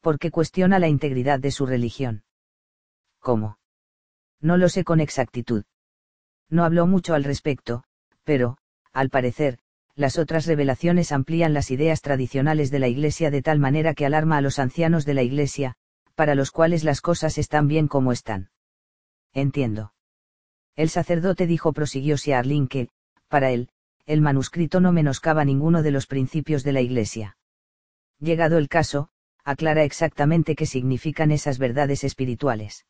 Porque 0.00 0.30
cuestiona 0.30 0.78
la 0.78 0.88
integridad 0.88 1.40
de 1.40 1.50
su 1.50 1.66
religión. 1.66 2.22
¿Cómo? 3.18 3.58
No 4.40 4.56
lo 4.56 4.68
sé 4.68 4.84
con 4.84 5.00
exactitud. 5.00 5.64
No 6.48 6.64
habló 6.64 6.86
mucho 6.86 7.14
al 7.14 7.24
respecto, 7.24 7.84
pero, 8.24 8.56
al 8.92 9.10
parecer, 9.10 9.58
las 10.00 10.18
otras 10.18 10.46
revelaciones 10.46 11.12
amplían 11.12 11.52
las 11.52 11.70
ideas 11.70 12.00
tradicionales 12.00 12.70
de 12.70 12.78
la 12.78 12.88
Iglesia 12.88 13.30
de 13.30 13.42
tal 13.42 13.58
manera 13.58 13.92
que 13.92 14.06
alarma 14.06 14.38
a 14.38 14.40
los 14.40 14.58
ancianos 14.58 15.04
de 15.04 15.12
la 15.12 15.22
Iglesia, 15.22 15.74
para 16.14 16.34
los 16.34 16.50
cuales 16.50 16.84
las 16.84 17.02
cosas 17.02 17.36
están 17.36 17.68
bien 17.68 17.86
como 17.86 18.10
están. 18.10 18.48
Entiendo. 19.34 19.92
El 20.74 20.88
sacerdote 20.88 21.46
dijo 21.46 21.74
prosiguió 21.74 22.16
Siarlin 22.16 22.66
que, 22.66 22.88
para 23.28 23.50
él, 23.50 23.68
el 24.06 24.22
manuscrito 24.22 24.80
no 24.80 24.90
menoscaba 24.90 25.44
ninguno 25.44 25.82
de 25.82 25.90
los 25.90 26.06
principios 26.06 26.64
de 26.64 26.72
la 26.72 26.80
Iglesia. 26.80 27.36
Llegado 28.18 28.56
el 28.56 28.68
caso, 28.68 29.10
aclara 29.44 29.84
exactamente 29.84 30.56
qué 30.56 30.64
significan 30.64 31.30
esas 31.30 31.58
verdades 31.58 32.04
espirituales 32.04 32.86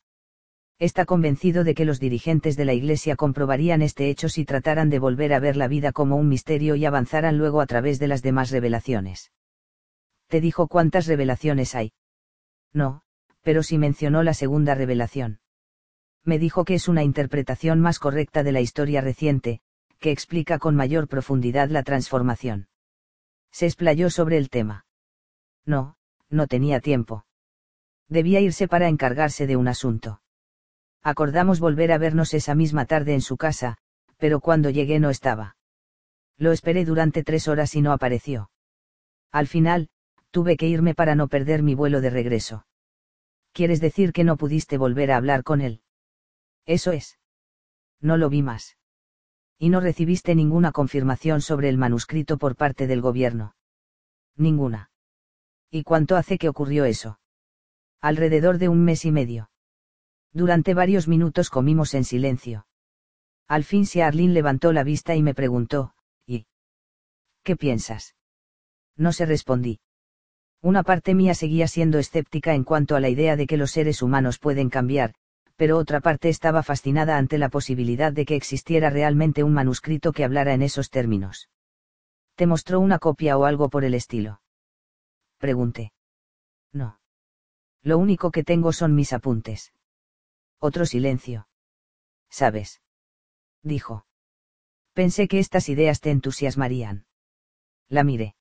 está 0.81 1.05
convencido 1.05 1.63
de 1.63 1.75
que 1.75 1.85
los 1.85 1.99
dirigentes 1.99 2.57
de 2.57 2.65
la 2.65 2.73
Iglesia 2.73 3.15
comprobarían 3.15 3.83
este 3.83 4.09
hecho 4.09 4.29
si 4.29 4.45
trataran 4.45 4.89
de 4.89 4.97
volver 4.97 5.31
a 5.31 5.39
ver 5.39 5.55
la 5.55 5.67
vida 5.67 5.91
como 5.91 6.15
un 6.15 6.27
misterio 6.27 6.75
y 6.75 6.85
avanzaran 6.85 7.37
luego 7.37 7.61
a 7.61 7.67
través 7.67 7.99
de 7.99 8.07
las 8.07 8.23
demás 8.23 8.49
revelaciones. 8.49 9.31
Te 10.27 10.41
dijo 10.41 10.67
cuántas 10.67 11.05
revelaciones 11.05 11.75
hay. 11.75 11.93
No, 12.73 13.03
pero 13.43 13.61
sí 13.61 13.77
mencionó 13.77 14.23
la 14.23 14.33
segunda 14.33 14.73
revelación. 14.73 15.39
Me 16.23 16.39
dijo 16.39 16.65
que 16.65 16.73
es 16.73 16.87
una 16.87 17.03
interpretación 17.03 17.79
más 17.79 17.99
correcta 17.99 18.41
de 18.41 18.51
la 18.51 18.61
historia 18.61 19.01
reciente, 19.01 19.59
que 19.99 20.09
explica 20.09 20.57
con 20.57 20.75
mayor 20.75 21.07
profundidad 21.07 21.69
la 21.69 21.83
transformación. 21.83 22.69
Se 23.51 23.67
explayó 23.67 24.09
sobre 24.09 24.37
el 24.37 24.49
tema. 24.49 24.87
No, 25.63 25.95
no 26.31 26.47
tenía 26.47 26.79
tiempo. 26.79 27.27
Debía 28.07 28.39
irse 28.39 28.67
para 28.67 28.87
encargarse 28.87 29.45
de 29.45 29.57
un 29.57 29.67
asunto. 29.67 30.20
Acordamos 31.03 31.59
volver 31.59 31.91
a 31.91 31.97
vernos 31.97 32.33
esa 32.33 32.55
misma 32.55 32.85
tarde 32.85 33.13
en 33.13 33.21
su 33.21 33.37
casa, 33.37 33.77
pero 34.17 34.39
cuando 34.39 34.69
llegué 34.69 34.99
no 34.99 35.09
estaba. 35.09 35.55
Lo 36.37 36.51
esperé 36.51 36.85
durante 36.85 37.23
tres 37.23 37.47
horas 37.47 37.75
y 37.75 37.81
no 37.81 37.91
apareció. 37.91 38.51
Al 39.31 39.47
final, 39.47 39.89
tuve 40.31 40.57
que 40.57 40.67
irme 40.67 40.95
para 40.95 41.15
no 41.15 41.27
perder 41.27 41.63
mi 41.63 41.75
vuelo 41.75 42.01
de 42.01 42.09
regreso. 42.09 42.65
¿Quieres 43.53 43.81
decir 43.81 44.13
que 44.13 44.23
no 44.23 44.37
pudiste 44.37 44.77
volver 44.77 45.11
a 45.11 45.17
hablar 45.17 45.43
con 45.43 45.61
él? 45.61 45.81
Eso 46.65 46.91
es. 46.91 47.19
No 47.99 48.17
lo 48.17 48.29
vi 48.29 48.41
más. 48.41 48.77
Y 49.57 49.69
no 49.69 49.79
recibiste 49.79 50.33
ninguna 50.35 50.71
confirmación 50.71 51.41
sobre 51.41 51.69
el 51.69 51.77
manuscrito 51.77 52.37
por 52.37 52.55
parte 52.55 52.87
del 52.87 53.01
gobierno. 53.01 53.55
Ninguna. 54.35 54.89
¿Y 55.69 55.83
cuánto 55.83 56.15
hace 56.15 56.37
que 56.37 56.49
ocurrió 56.49 56.85
eso? 56.85 57.19
Alrededor 57.99 58.57
de 58.57 58.69
un 58.69 58.83
mes 58.83 59.05
y 59.05 59.11
medio. 59.11 59.50
Durante 60.33 60.73
varios 60.73 61.07
minutos 61.07 61.49
comimos 61.49 61.93
en 61.93 62.03
silencio. 62.03 62.65
Al 63.47 63.63
fin 63.65 63.85
Arlene 64.01 64.33
levantó 64.33 64.71
la 64.71 64.83
vista 64.83 65.15
y 65.15 65.23
me 65.23 65.33
preguntó, 65.33 65.93
¿y? 66.25 66.45
¿Qué 67.43 67.57
piensas? 67.57 68.15
No 68.95 69.11
se 69.11 69.25
respondí. 69.25 69.79
Una 70.61 70.83
parte 70.83 71.15
mía 71.15 71.33
seguía 71.33 71.67
siendo 71.67 71.97
escéptica 71.99 72.53
en 72.53 72.63
cuanto 72.63 72.95
a 72.95 72.99
la 72.99 73.09
idea 73.09 73.35
de 73.35 73.47
que 73.47 73.57
los 73.57 73.71
seres 73.71 74.01
humanos 74.01 74.39
pueden 74.39 74.69
cambiar, 74.69 75.13
pero 75.55 75.77
otra 75.77 75.99
parte 75.99 76.29
estaba 76.29 76.63
fascinada 76.63 77.17
ante 77.17 77.37
la 77.37 77.49
posibilidad 77.49 78.13
de 78.13 78.25
que 78.25 78.35
existiera 78.35 78.89
realmente 78.89 79.43
un 79.43 79.53
manuscrito 79.53 80.13
que 80.13 80.23
hablara 80.23 80.53
en 80.53 80.61
esos 80.61 80.89
términos. 80.89 81.49
¿Te 82.35 82.47
mostró 82.47 82.79
una 82.79 82.99
copia 82.99 83.37
o 83.37 83.45
algo 83.45 83.69
por 83.69 83.83
el 83.83 83.95
estilo? 83.95 84.41
Pregunté. 85.39 85.91
No. 86.71 86.99
Lo 87.83 87.97
único 87.97 88.31
que 88.31 88.43
tengo 88.43 88.71
son 88.71 88.95
mis 88.95 89.11
apuntes. 89.13 89.73
Otro 90.63 90.85
silencio. 90.85 91.47
¿Sabes? 92.29 92.81
Dijo. 93.63 94.05
Pensé 94.93 95.27
que 95.27 95.39
estas 95.39 95.69
ideas 95.69 96.01
te 96.01 96.11
entusiasmarían. 96.11 97.07
La 97.89 98.03
miré. 98.03 98.35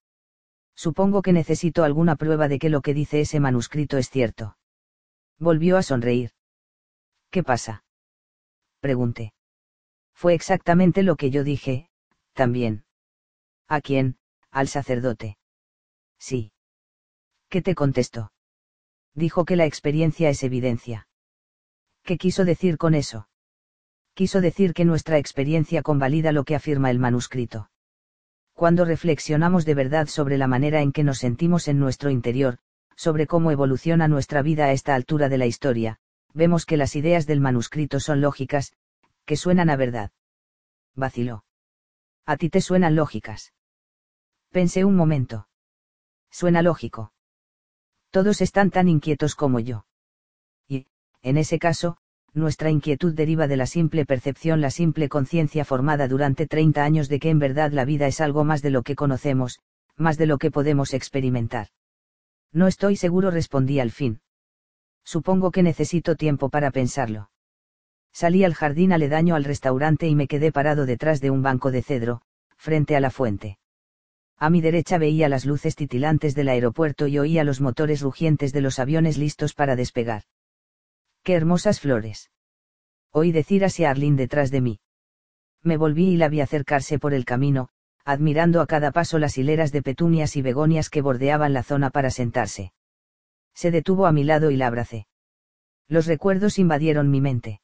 Supongo 0.76 1.22
que 1.22 1.32
necesito 1.32 1.82
alguna 1.82 2.16
prueba 2.16 2.46
de 2.46 2.58
que 2.58 2.68
lo 2.68 2.82
que 2.82 2.92
dice 2.92 3.22
ese 3.22 3.40
manuscrito 3.40 3.96
es 3.96 4.10
cierto. 4.10 4.58
Volvió 5.38 5.78
a 5.78 5.82
sonreír. 5.82 6.32
¿Qué 7.30 7.42
pasa? 7.42 7.84
Pregunté. 8.80 9.32
Fue 10.12 10.34
exactamente 10.34 11.02
lo 11.02 11.16
que 11.16 11.30
yo 11.30 11.42
dije, 11.42 11.88
también. 12.34 12.84
¿A 13.66 13.80
quién? 13.80 14.18
Al 14.50 14.68
sacerdote. 14.68 15.38
Sí. 16.18 16.52
¿Qué 17.48 17.62
te 17.62 17.74
contestó? 17.74 18.30
Dijo 19.14 19.46
que 19.46 19.56
la 19.56 19.64
experiencia 19.64 20.28
es 20.28 20.42
evidencia. 20.42 21.08
¿Qué 22.10 22.18
quiso 22.18 22.44
decir 22.44 22.76
con 22.76 22.96
eso? 22.96 23.28
Quiso 24.14 24.40
decir 24.40 24.74
que 24.74 24.84
nuestra 24.84 25.18
experiencia 25.18 25.80
convalida 25.80 26.32
lo 26.32 26.42
que 26.42 26.56
afirma 26.56 26.90
el 26.90 26.98
manuscrito. 26.98 27.70
Cuando 28.52 28.84
reflexionamos 28.84 29.64
de 29.64 29.74
verdad 29.74 30.08
sobre 30.08 30.36
la 30.36 30.48
manera 30.48 30.82
en 30.82 30.90
que 30.90 31.04
nos 31.04 31.18
sentimos 31.18 31.68
en 31.68 31.78
nuestro 31.78 32.10
interior, 32.10 32.58
sobre 32.96 33.28
cómo 33.28 33.52
evoluciona 33.52 34.08
nuestra 34.08 34.42
vida 34.42 34.64
a 34.64 34.72
esta 34.72 34.96
altura 34.96 35.28
de 35.28 35.38
la 35.38 35.46
historia, 35.46 36.00
vemos 36.34 36.66
que 36.66 36.76
las 36.76 36.96
ideas 36.96 37.28
del 37.28 37.40
manuscrito 37.40 38.00
son 38.00 38.20
lógicas, 38.20 38.72
que 39.24 39.36
suenan 39.36 39.70
a 39.70 39.76
verdad. 39.76 40.10
Vaciló. 40.96 41.44
¿A 42.26 42.36
ti 42.36 42.50
te 42.50 42.60
suenan 42.60 42.96
lógicas? 42.96 43.52
Pensé 44.50 44.84
un 44.84 44.96
momento. 44.96 45.46
Suena 46.28 46.60
lógico. 46.60 47.12
Todos 48.10 48.40
están 48.40 48.72
tan 48.72 48.88
inquietos 48.88 49.36
como 49.36 49.60
yo. 49.60 49.86
En 51.22 51.36
ese 51.36 51.58
caso, 51.58 51.96
nuestra 52.32 52.70
inquietud 52.70 53.14
deriva 53.14 53.48
de 53.48 53.56
la 53.56 53.66
simple 53.66 54.06
percepción, 54.06 54.60
la 54.60 54.70
simple 54.70 55.08
conciencia 55.08 55.64
formada 55.64 56.08
durante 56.08 56.46
30 56.46 56.82
años 56.82 57.08
de 57.08 57.18
que 57.18 57.30
en 57.30 57.38
verdad 57.38 57.72
la 57.72 57.84
vida 57.84 58.06
es 58.06 58.20
algo 58.20 58.44
más 58.44 58.62
de 58.62 58.70
lo 58.70 58.82
que 58.82 58.94
conocemos, 58.94 59.58
más 59.96 60.16
de 60.16 60.26
lo 60.26 60.38
que 60.38 60.50
podemos 60.50 60.94
experimentar. 60.94 61.68
No 62.52 62.66
estoy 62.66 62.96
seguro, 62.96 63.30
respondí 63.30 63.80
al 63.80 63.90
fin. 63.90 64.20
Supongo 65.04 65.50
que 65.50 65.62
necesito 65.62 66.16
tiempo 66.16 66.48
para 66.48 66.70
pensarlo. 66.70 67.30
Salí 68.12 68.44
al 68.44 68.54
jardín 68.54 68.92
aledaño 68.92 69.34
al 69.34 69.44
restaurante 69.44 70.08
y 70.08 70.14
me 70.14 70.26
quedé 70.26 70.52
parado 70.52 70.86
detrás 70.86 71.20
de 71.20 71.30
un 71.30 71.42
banco 71.42 71.70
de 71.70 71.82
cedro, 71.82 72.22
frente 72.56 72.96
a 72.96 73.00
la 73.00 73.10
fuente. 73.10 73.58
A 74.36 74.50
mi 74.50 74.60
derecha 74.60 74.98
veía 74.98 75.28
las 75.28 75.44
luces 75.44 75.76
titilantes 75.76 76.34
del 76.34 76.48
aeropuerto 76.48 77.06
y 77.06 77.18
oía 77.18 77.44
los 77.44 77.60
motores 77.60 78.00
rugientes 78.00 78.52
de 78.52 78.62
los 78.62 78.78
aviones 78.78 79.18
listos 79.18 79.54
para 79.54 79.76
despegar. 79.76 80.22
¡Qué 81.22 81.34
hermosas 81.34 81.80
flores! 81.80 82.30
Oí 83.12 83.32
decir 83.32 83.64
hacia 83.64 83.90
Arlene 83.90 84.16
detrás 84.16 84.50
de 84.50 84.60
mí. 84.60 84.80
Me 85.62 85.76
volví 85.76 86.10
y 86.10 86.16
la 86.16 86.28
vi 86.28 86.40
acercarse 86.40 86.98
por 86.98 87.12
el 87.12 87.24
camino, 87.24 87.68
admirando 88.04 88.60
a 88.60 88.66
cada 88.66 88.92
paso 88.92 89.18
las 89.18 89.36
hileras 89.36 89.72
de 89.72 89.82
petunias 89.82 90.36
y 90.36 90.42
begonias 90.42 90.90
que 90.90 91.02
bordeaban 91.02 91.52
la 91.52 91.62
zona 91.62 91.90
para 91.90 92.10
sentarse 92.10 92.72
se 93.60 93.70
detuvo 93.70 94.06
a 94.06 94.12
mi 94.12 94.24
lado 94.24 94.50
y 94.50 94.56
la 94.56 94.68
abracé. 94.68 95.06
Los 95.86 96.06
recuerdos 96.06 96.58
invadieron 96.58 97.10
mi 97.10 97.20
mente. 97.20 97.60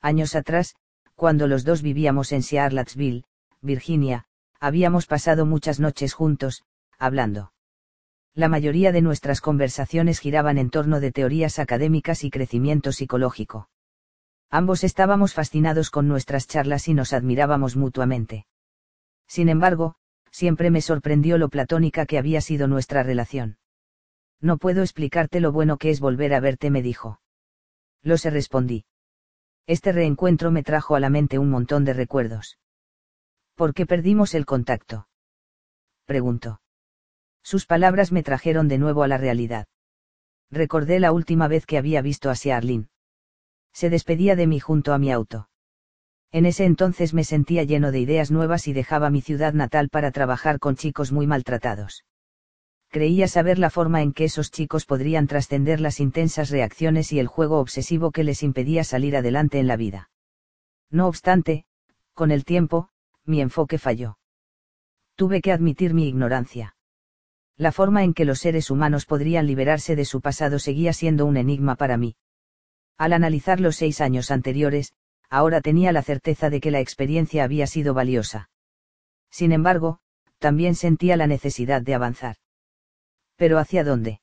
Años 0.00 0.34
atrás, 0.34 0.76
cuando 1.14 1.46
los 1.46 1.64
dos 1.64 1.82
vivíamos 1.82 2.32
en 2.32 2.42
Charlottesville, 2.42 3.24
Virginia, 3.60 4.24
habíamos 4.60 5.06
pasado 5.06 5.44
muchas 5.44 5.78
noches 5.78 6.14
juntos, 6.14 6.64
hablando. 6.98 7.52
La 8.34 8.48
mayoría 8.48 8.92
de 8.92 9.02
nuestras 9.02 9.40
conversaciones 9.40 10.20
giraban 10.20 10.56
en 10.56 10.70
torno 10.70 11.00
de 11.00 11.10
teorías 11.10 11.58
académicas 11.58 12.22
y 12.22 12.30
crecimiento 12.30 12.92
psicológico. 12.92 13.68
Ambos 14.50 14.84
estábamos 14.84 15.34
fascinados 15.34 15.90
con 15.90 16.06
nuestras 16.06 16.46
charlas 16.46 16.86
y 16.88 16.94
nos 16.94 17.12
admirábamos 17.12 17.76
mutuamente. 17.76 18.46
Sin 19.26 19.48
embargo, 19.48 19.96
siempre 20.30 20.70
me 20.70 20.80
sorprendió 20.80 21.38
lo 21.38 21.48
platónica 21.48 22.06
que 22.06 22.18
había 22.18 22.40
sido 22.40 22.68
nuestra 22.68 23.02
relación. 23.02 23.58
No 24.40 24.58
puedo 24.58 24.82
explicarte 24.82 25.40
lo 25.40 25.52
bueno 25.52 25.76
que 25.76 25.90
es 25.90 26.00
volver 26.00 26.32
a 26.34 26.40
verte, 26.40 26.70
me 26.70 26.82
dijo. 26.82 27.20
Lo 28.02 28.16
sé, 28.16 28.30
respondí. 28.30 28.84
Este 29.66 29.92
reencuentro 29.92 30.50
me 30.50 30.62
trajo 30.62 30.94
a 30.94 31.00
la 31.00 31.10
mente 31.10 31.38
un 31.38 31.50
montón 31.50 31.84
de 31.84 31.92
recuerdos. 31.92 32.58
¿Por 33.54 33.74
qué 33.74 33.86
perdimos 33.86 34.34
el 34.34 34.46
contacto? 34.46 35.08
Preguntó. 36.06 36.60
Sus 37.42 37.66
palabras 37.66 38.12
me 38.12 38.22
trajeron 38.22 38.68
de 38.68 38.78
nuevo 38.78 39.02
a 39.02 39.08
la 39.08 39.18
realidad. 39.18 39.66
Recordé 40.50 41.00
la 41.00 41.12
última 41.12 41.48
vez 41.48 41.66
que 41.66 41.78
había 41.78 42.02
visto 42.02 42.30
a 42.30 42.34
Arlene. 42.54 42.88
Se 43.72 43.90
despedía 43.90 44.36
de 44.36 44.46
mí 44.46 44.60
junto 44.60 44.92
a 44.92 44.98
mi 44.98 45.12
auto. 45.12 45.48
En 46.32 46.46
ese 46.46 46.64
entonces 46.64 47.14
me 47.14 47.24
sentía 47.24 47.64
lleno 47.64 47.92
de 47.92 48.00
ideas 48.00 48.30
nuevas 48.30 48.68
y 48.68 48.72
dejaba 48.72 49.10
mi 49.10 49.20
ciudad 49.20 49.52
natal 49.52 49.88
para 49.88 50.10
trabajar 50.10 50.58
con 50.58 50.76
chicos 50.76 51.12
muy 51.12 51.26
maltratados 51.26 52.04
creía 52.90 53.28
saber 53.28 53.58
la 53.58 53.70
forma 53.70 54.02
en 54.02 54.12
que 54.12 54.24
esos 54.24 54.50
chicos 54.50 54.84
podrían 54.84 55.28
trascender 55.28 55.80
las 55.80 56.00
intensas 56.00 56.50
reacciones 56.50 57.12
y 57.12 57.20
el 57.20 57.28
juego 57.28 57.60
obsesivo 57.60 58.10
que 58.10 58.24
les 58.24 58.42
impedía 58.42 58.84
salir 58.84 59.16
adelante 59.16 59.60
en 59.60 59.68
la 59.68 59.76
vida. 59.76 60.10
No 60.90 61.06
obstante, 61.06 61.64
con 62.14 62.32
el 62.32 62.44
tiempo, 62.44 62.90
mi 63.24 63.40
enfoque 63.40 63.78
falló. 63.78 64.18
Tuve 65.14 65.40
que 65.40 65.52
admitir 65.52 65.94
mi 65.94 66.08
ignorancia. 66.08 66.74
La 67.60 67.72
forma 67.72 68.04
en 68.04 68.14
que 68.14 68.24
los 68.24 68.38
seres 68.38 68.70
humanos 68.70 69.04
podrían 69.04 69.46
liberarse 69.46 69.94
de 69.94 70.06
su 70.06 70.22
pasado 70.22 70.58
seguía 70.58 70.94
siendo 70.94 71.26
un 71.26 71.36
enigma 71.36 71.74
para 71.74 71.98
mí. 71.98 72.16
Al 72.96 73.12
analizar 73.12 73.60
los 73.60 73.76
seis 73.76 74.00
años 74.00 74.30
anteriores, 74.30 74.94
ahora 75.28 75.60
tenía 75.60 75.92
la 75.92 76.00
certeza 76.00 76.48
de 76.48 76.62
que 76.62 76.70
la 76.70 76.80
experiencia 76.80 77.44
había 77.44 77.66
sido 77.66 77.92
valiosa. 77.92 78.48
Sin 79.30 79.52
embargo, 79.52 79.98
también 80.38 80.74
sentía 80.74 81.18
la 81.18 81.26
necesidad 81.26 81.82
de 81.82 81.94
avanzar. 81.94 82.36
¿Pero 83.36 83.58
hacia 83.58 83.84
dónde? 83.84 84.22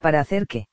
¿Para 0.00 0.18
hacer 0.18 0.48
qué? 0.48 0.66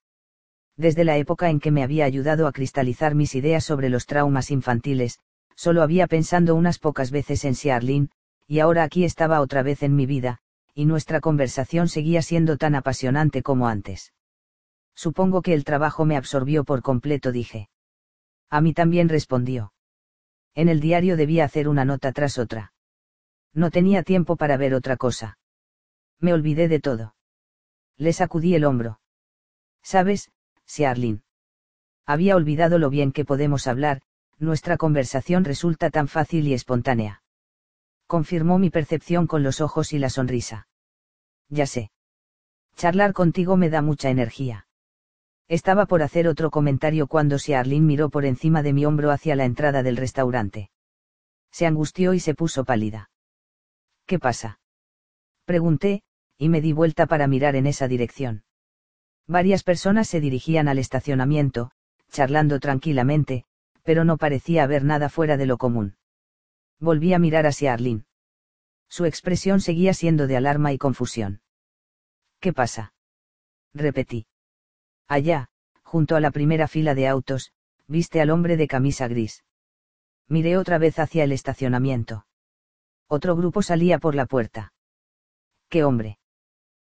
Desde 0.76 1.04
la 1.04 1.18
época 1.18 1.52
en 1.52 1.60
que 1.60 1.70
me 1.70 1.84
había 1.84 2.06
ayudado 2.06 2.48
a 2.48 2.52
cristalizar 2.52 3.14
mis 3.14 3.36
ideas 3.36 3.64
sobre 3.64 3.90
los 3.90 4.08
traumas 4.08 4.50
infantiles, 4.50 5.20
solo 5.54 5.84
había 5.84 6.08
pensando 6.08 6.56
unas 6.56 6.80
pocas 6.80 7.12
veces 7.12 7.46
en 7.46 7.54
Siarlin, 7.54 8.10
y 8.48 8.58
ahora 8.58 8.82
aquí 8.82 9.06
estaba 9.06 9.40
otra 9.40 9.62
vez 9.62 9.84
en 9.84 9.96
mi 9.96 10.08
vida, 10.08 10.42
y 10.74 10.86
nuestra 10.86 11.20
conversación 11.20 11.88
seguía 11.88 12.22
siendo 12.22 12.58
tan 12.58 12.76
apasionante 12.76 13.44
como 13.44 13.68
antes. 13.68 14.14
Supongo 14.96 15.42
que 15.42 15.54
el 15.54 15.64
trabajo 15.64 16.06
me 16.06 16.18
absorbió 16.18 16.64
por 16.64 16.82
completo, 16.82 17.32
dije. 17.32 17.70
A 18.50 18.62
mí 18.62 18.74
también 18.74 19.10
respondió. 19.10 19.74
En 20.56 20.70
el 20.70 20.80
diario 20.80 21.16
debía 21.16 21.46
hacer 21.46 21.68
una 21.68 21.86
nota 21.86 22.12
tras 22.12 22.38
otra. 22.38 22.74
No 23.54 23.72
tenía 23.72 24.04
tiempo 24.04 24.36
para 24.36 24.58
ver 24.58 24.74
otra 24.74 24.98
cosa. 24.98 25.38
Me 26.20 26.34
olvidé 26.34 26.68
de 26.68 26.80
todo. 26.80 27.16
Le 27.98 28.14
sacudí 28.14 28.56
el 28.56 28.66
hombro. 28.66 29.00
Sabes, 29.82 30.32
si 30.66 30.84
Arlene. 30.84 31.22
Había 32.06 32.36
olvidado 32.36 32.80
lo 32.80 32.90
bien 32.90 33.12
que 33.12 33.26
podemos 33.26 33.68
hablar, 33.68 34.02
nuestra 34.38 34.78
conversación 34.78 35.44
resulta 35.46 35.90
tan 35.90 36.08
fácil 36.08 36.48
y 36.48 36.54
espontánea. 36.54 37.22
Confirmó 38.10 38.58
mi 38.58 38.72
percepción 38.72 39.28
con 39.28 39.44
los 39.44 39.62
ojos 39.62 39.94
y 39.94 40.00
la 40.00 40.10
sonrisa. 40.10 40.68
Ya 41.48 41.68
sé. 41.68 41.92
Charlar 42.76 43.14
contigo 43.14 43.56
me 43.56 43.70
da 43.70 43.84
mucha 43.84 44.10
energía. 44.10 44.66
Estaba 45.48 45.86
por 45.86 46.02
hacer 46.02 46.28
otro 46.28 46.50
comentario 46.50 47.06
cuando 47.06 47.38
si 47.38 47.54
Arlene 47.54 47.86
miró 47.86 48.10
por 48.10 48.26
encima 48.26 48.64
de 48.64 48.74
mi 48.74 48.84
hombro 48.84 49.12
hacia 49.12 49.36
la 49.36 49.46
entrada 49.46 49.84
del 49.84 49.96
restaurante. 49.96 50.72
Se 51.52 51.68
angustió 51.68 52.16
y 52.16 52.20
se 52.20 52.34
puso 52.34 52.66
pálida. 52.66 53.12
¿Qué 54.08 54.18
pasa? 54.18 54.60
Pregunté, 55.46 56.02
y 56.40 56.50
me 56.50 56.62
di 56.62 56.74
vuelta 56.74 57.06
para 57.06 57.28
mirar 57.28 57.56
en 57.56 57.68
esa 57.68 57.88
dirección. 57.88 58.44
Varias 59.28 59.62
personas 59.62 60.08
se 60.08 60.20
dirigían 60.20 60.68
al 60.68 60.80
estacionamiento, 60.80 61.70
charlando 62.10 62.60
tranquilamente, 62.60 63.46
pero 63.84 64.04
no 64.04 64.18
parecía 64.18 64.64
haber 64.64 64.84
nada 64.84 65.10
fuera 65.10 65.38
de 65.38 65.46
lo 65.46 65.60
común. 65.60 65.99
Volví 66.80 67.14
a 67.14 67.20
mirar 67.20 67.46
hacia 67.46 67.74
Arlene. 67.74 68.06
Su 68.88 69.06
expresión 69.06 69.62
seguía 69.62 69.94
siendo 69.94 70.28
de 70.28 70.38
alarma 70.38 70.74
y 70.74 70.78
confusión. 70.78 71.42
¿Qué 72.40 72.54
pasa? 72.54 72.94
Repetí. 73.74 74.28
Allá, 75.08 75.50
junto 75.84 76.16
a 76.16 76.20
la 76.20 76.32
primera 76.32 76.68
fila 76.68 76.96
de 76.96 77.08
autos, 77.08 77.52
viste 77.88 78.22
al 78.22 78.30
hombre 78.30 78.58
de 78.58 78.68
camisa 78.68 79.08
gris. 79.08 79.44
Miré 80.28 80.58
otra 80.58 80.78
vez 80.78 81.00
hacia 81.00 81.24
el 81.24 81.32
estacionamiento. 81.32 82.26
Otro 83.08 83.36
grupo 83.36 83.62
salía 83.62 83.98
por 84.00 84.16
la 84.16 84.26
puerta. 84.26 84.74
¿Qué 85.68 85.84
hombre? 85.84 86.20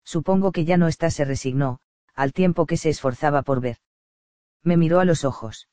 Supongo 0.05 0.53
que 0.53 0.65
ya 0.65 0.77
no 0.77 0.89
está, 0.89 1.11
se 1.11 1.25
resignó, 1.25 1.81
al 2.15 2.33
tiempo 2.33 2.67
que 2.67 2.77
se 2.77 2.91
esforzaba 2.91 3.43
por 3.43 3.61
ver. 3.61 3.79
Me 4.63 4.77
miró 4.77 5.01
a 5.01 5.05
los 5.05 5.25
ojos. 5.25 5.69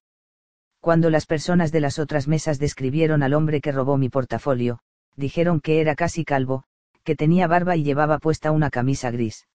Cuando 0.81 1.11
las 1.11 1.27
personas 1.27 1.71
de 1.71 1.79
las 1.79 1.99
otras 1.99 2.27
mesas 2.27 2.57
describieron 2.57 3.21
al 3.21 3.35
hombre 3.35 3.61
que 3.61 3.71
robó 3.71 3.97
mi 3.97 4.09
portafolio, 4.09 4.79
dijeron 5.15 5.61
que 5.61 5.79
era 5.79 5.95
casi 5.95 6.25
calvo, 6.25 6.63
que 7.03 7.15
tenía 7.15 7.45
barba 7.45 7.75
y 7.75 7.83
llevaba 7.83 8.17
puesta 8.17 8.51
una 8.51 8.71
camisa 8.71 9.11
gris. 9.11 9.47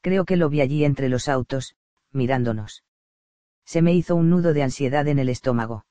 Creo 0.00 0.24
que 0.24 0.36
lo 0.36 0.48
vi 0.48 0.62
allí 0.62 0.84
entre 0.84 1.10
los 1.10 1.28
autos, 1.28 1.76
mirándonos. 2.12 2.82
Se 3.66 3.82
me 3.82 3.92
hizo 3.92 4.16
un 4.16 4.30
nudo 4.30 4.54
de 4.54 4.62
ansiedad 4.62 5.06
en 5.08 5.18
el 5.18 5.28
estómago. 5.28 5.84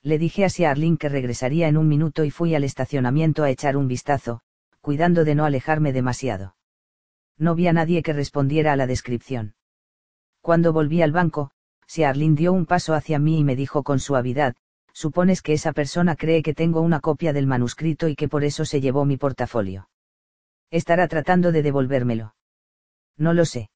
Le 0.00 0.16
dije 0.18 0.44
a 0.44 0.70
Arlene 0.70 0.96
que 0.96 1.08
regresaría 1.08 1.66
en 1.66 1.76
un 1.76 1.88
minuto 1.88 2.24
y 2.24 2.30
fui 2.30 2.54
al 2.54 2.62
estacionamiento 2.62 3.42
a 3.42 3.50
echar 3.50 3.76
un 3.76 3.88
vistazo, 3.88 4.42
cuidando 4.80 5.24
de 5.24 5.34
no 5.34 5.44
alejarme 5.44 5.92
demasiado. 5.92 6.54
No 7.36 7.56
vi 7.56 7.66
a 7.66 7.72
nadie 7.72 8.04
que 8.04 8.12
respondiera 8.12 8.72
a 8.72 8.76
la 8.76 8.86
descripción. 8.86 9.54
Cuando 10.40 10.72
volví 10.72 11.02
al 11.02 11.10
banco, 11.10 11.50
Arlene 11.98 12.34
dio 12.34 12.52
un 12.52 12.66
paso 12.66 12.94
hacia 12.94 13.18
mí 13.18 13.40
y 13.40 13.44
me 13.44 13.56
dijo 13.56 13.82
con 13.82 14.00
suavidad, 14.00 14.56
supones 14.92 15.42
que 15.42 15.52
esa 15.52 15.72
persona 15.72 16.16
cree 16.16 16.42
que 16.42 16.54
tengo 16.54 16.80
una 16.80 17.00
copia 17.00 17.32
del 17.32 17.46
manuscrito 17.46 18.08
y 18.08 18.16
que 18.16 18.28
por 18.28 18.44
eso 18.44 18.64
se 18.64 18.80
llevó 18.80 19.04
mi 19.04 19.16
portafolio. 19.16 19.88
Estará 20.70 21.06
tratando 21.08 21.52
de 21.52 21.62
devolvérmelo. 21.62 22.34
No 23.18 23.34
lo 23.34 23.44
sé. 23.44 23.70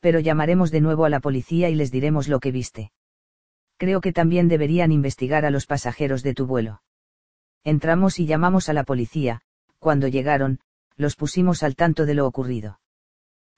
Pero 0.00 0.20
llamaremos 0.20 0.70
de 0.70 0.80
nuevo 0.80 1.04
a 1.04 1.10
la 1.10 1.20
policía 1.20 1.68
y 1.68 1.74
les 1.74 1.90
diremos 1.90 2.28
lo 2.28 2.40
que 2.40 2.52
viste 2.52 2.92
creo 3.76 4.00
que 4.00 4.12
también 4.12 4.48
deberían 4.48 4.92
investigar 4.92 5.44
a 5.44 5.50
los 5.50 5.66
pasajeros 5.66 6.22
de 6.22 6.34
tu 6.34 6.46
vuelo. 6.46 6.82
Entramos 7.64 8.18
y 8.18 8.26
llamamos 8.26 8.68
a 8.68 8.72
la 8.72 8.84
policía, 8.84 9.42
cuando 9.78 10.08
llegaron, 10.08 10.60
los 10.96 11.16
pusimos 11.16 11.62
al 11.62 11.76
tanto 11.76 12.06
de 12.06 12.14
lo 12.14 12.26
ocurrido. 12.26 12.80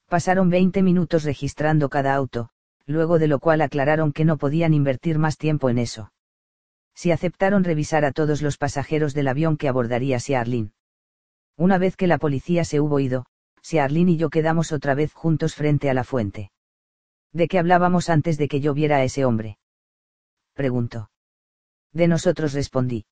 Pasaron 0.07 0.49
20 0.49 0.83
minutos 0.83 1.25
registrando 1.25 1.89
cada 1.89 2.15
auto, 2.15 2.51
luego 2.89 3.19
de 3.19 3.29
lo 3.29 3.39
cual 3.39 3.61
aclararon 3.61 4.13
que 4.13 4.25
no 4.25 4.39
podían 4.39 4.73
invertir 4.75 5.19
más 5.19 5.37
tiempo 5.37 5.69
en 5.69 5.79
eso. 5.79 6.11
Si 6.95 7.13
aceptaron 7.13 7.63
revisar 7.63 8.05
a 8.05 8.13
todos 8.13 8.43
los 8.43 8.57
pasajeros 8.57 9.15
del 9.15 9.29
avión 9.29 9.57
que 9.57 9.69
abordaría 9.69 10.19
Arlene. 10.37 10.73
Una 11.57 11.79
vez 11.79 11.97
que 11.97 12.07
la 12.07 12.19
policía 12.19 12.65
se 12.65 12.81
hubo 12.81 12.99
ido, 12.99 13.27
Arlene 13.79 14.13
y 14.13 14.17
yo 14.17 14.31
quedamos 14.31 14.73
otra 14.73 14.95
vez 14.95 15.13
juntos 15.13 15.55
frente 15.55 15.91
a 15.91 15.95
la 15.95 16.03
fuente. 16.03 16.51
¿De 17.33 17.47
qué 17.47 17.59
hablábamos 17.59 18.09
antes 18.09 18.39
de 18.39 18.49
que 18.49 18.61
yo 18.61 18.73
viera 18.73 18.97
a 18.97 19.05
ese 19.05 19.27
hombre? 19.27 19.59
preguntó. 20.55 21.11
De 21.93 22.09
nosotros 22.09 22.55
respondí. 22.55 23.05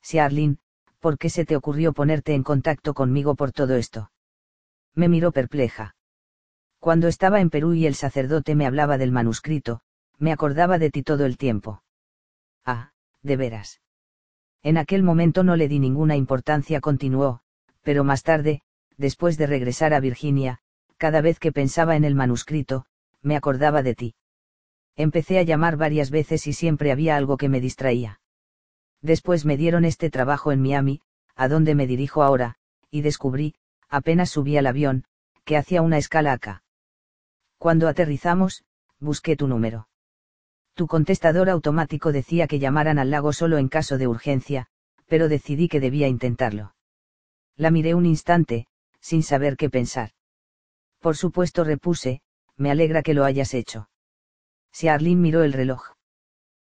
Si 0.00 0.18
Arlene, 0.18 0.58
¿por 1.00 1.18
qué 1.18 1.28
se 1.28 1.44
te 1.44 1.56
ocurrió 1.56 1.92
ponerte 1.92 2.34
en 2.34 2.44
contacto 2.44 2.94
conmigo 2.94 3.34
por 3.34 3.50
todo 3.50 3.74
esto? 3.74 4.12
Me 4.94 5.08
miró 5.08 5.32
perpleja. 5.32 5.96
Cuando 6.82 7.06
estaba 7.06 7.40
en 7.40 7.48
Perú 7.48 7.74
y 7.74 7.86
el 7.86 7.94
sacerdote 7.94 8.56
me 8.56 8.66
hablaba 8.66 8.98
del 8.98 9.12
manuscrito, 9.12 9.82
me 10.18 10.32
acordaba 10.32 10.80
de 10.80 10.90
ti 10.90 11.04
todo 11.04 11.26
el 11.26 11.38
tiempo. 11.38 11.84
Ah, 12.66 12.90
de 13.22 13.36
veras. 13.36 13.80
En 14.64 14.76
aquel 14.76 15.04
momento 15.04 15.44
no 15.44 15.54
le 15.54 15.68
di 15.68 15.78
ninguna 15.78 16.16
importancia, 16.16 16.80
continuó, 16.80 17.38
pero 17.82 18.02
más 18.02 18.24
tarde, 18.24 18.62
después 18.96 19.38
de 19.38 19.46
regresar 19.46 19.94
a 19.94 20.00
Virginia, 20.00 20.58
cada 20.96 21.20
vez 21.20 21.38
que 21.38 21.52
pensaba 21.52 21.94
en 21.94 22.02
el 22.02 22.16
manuscrito, 22.16 22.84
me 23.20 23.36
acordaba 23.36 23.84
de 23.84 23.94
ti. 23.94 24.14
Empecé 24.96 25.38
a 25.38 25.44
llamar 25.44 25.76
varias 25.76 26.10
veces 26.10 26.48
y 26.48 26.52
siempre 26.52 26.90
había 26.90 27.14
algo 27.16 27.36
que 27.36 27.48
me 27.48 27.60
distraía. 27.60 28.20
Después 29.00 29.44
me 29.44 29.56
dieron 29.56 29.84
este 29.84 30.10
trabajo 30.10 30.50
en 30.50 30.60
Miami, 30.60 31.00
a 31.36 31.46
donde 31.46 31.76
me 31.76 31.86
dirijo 31.86 32.24
ahora, 32.24 32.56
y 32.90 33.02
descubrí, 33.02 33.54
apenas 33.88 34.30
subí 34.30 34.56
al 34.56 34.66
avión, 34.66 35.04
que 35.44 35.56
hacía 35.56 35.80
una 35.80 35.98
escala 35.98 36.32
acá. 36.32 36.61
Cuando 37.62 37.86
aterrizamos, 37.86 38.64
busqué 38.98 39.36
tu 39.36 39.46
número. 39.46 39.86
Tu 40.74 40.88
contestador 40.88 41.48
automático 41.48 42.10
decía 42.10 42.48
que 42.48 42.58
llamaran 42.58 42.98
al 42.98 43.12
lago 43.12 43.32
solo 43.32 43.56
en 43.56 43.68
caso 43.68 43.98
de 43.98 44.08
urgencia, 44.08 44.66
pero 45.06 45.28
decidí 45.28 45.68
que 45.68 45.78
debía 45.78 46.08
intentarlo. 46.08 46.74
La 47.54 47.70
miré 47.70 47.94
un 47.94 48.04
instante, 48.04 48.66
sin 49.00 49.22
saber 49.22 49.56
qué 49.56 49.70
pensar. 49.70 50.10
Por 50.98 51.16
supuesto 51.16 51.62
repuse, 51.62 52.20
me 52.56 52.72
alegra 52.72 53.00
que 53.00 53.14
lo 53.14 53.24
hayas 53.24 53.54
hecho. 53.54 53.88
Si 54.72 54.88
Arlene 54.88 55.20
miró 55.20 55.44
el 55.44 55.52
reloj. 55.52 55.92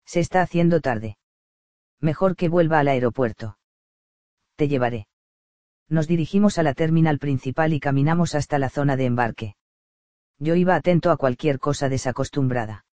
Se 0.07 0.19
está 0.19 0.41
haciendo 0.41 0.81
tarde. 0.81 1.19
Mejor 1.99 2.35
que 2.35 2.49
vuelva 2.49 2.79
al 2.79 2.87
aeropuerto. 2.87 3.59
Te 4.55 4.67
llevaré. 4.67 5.07
Nos 5.87 6.07
dirigimos 6.07 6.57
a 6.57 6.63
la 6.63 6.73
terminal 6.73 7.19
principal 7.19 7.73
y 7.73 7.79
caminamos 7.79 8.33
hasta 8.33 8.57
la 8.57 8.71
zona 8.71 8.95
de 8.95 9.05
embarque. 9.05 9.55
Yo 10.39 10.55
iba 10.55 10.75
atento 10.75 11.11
a 11.11 11.17
cualquier 11.17 11.59
cosa 11.59 11.89
desacostumbrada. 11.89 12.85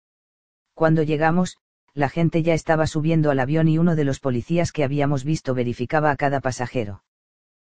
Cuando 0.73 1.03
llegamos, 1.03 1.59
la 1.93 2.09
gente 2.09 2.43
ya 2.43 2.55
estaba 2.55 2.87
subiendo 2.87 3.31
al 3.31 3.39
avión 3.39 3.69
y 3.69 3.79
uno 3.79 3.95
de 3.95 4.05
los 4.05 4.19
policías 4.19 4.73
que 4.73 4.83
habíamos 4.83 5.25
visto 5.25 5.55
verificaba 5.55 6.11
a 6.11 6.17
cada 6.17 6.41
pasajero. 6.41 7.05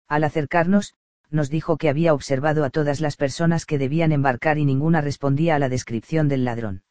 Al 0.08 0.24
acercarnos, 0.24 0.94
nos 1.30 1.50
dijo 1.50 1.76
que 1.76 1.88
había 1.88 2.14
observado 2.14 2.64
a 2.64 2.70
todas 2.70 3.00
las 3.00 3.16
personas 3.16 3.66
que 3.66 3.78
debían 3.78 4.12
embarcar 4.12 4.58
y 4.58 4.64
ninguna 4.64 5.02
respondía 5.02 5.54
a 5.54 5.58
la 5.58 5.68
descripción 5.68 6.28
del 6.28 6.44
ladrón. 6.44 6.82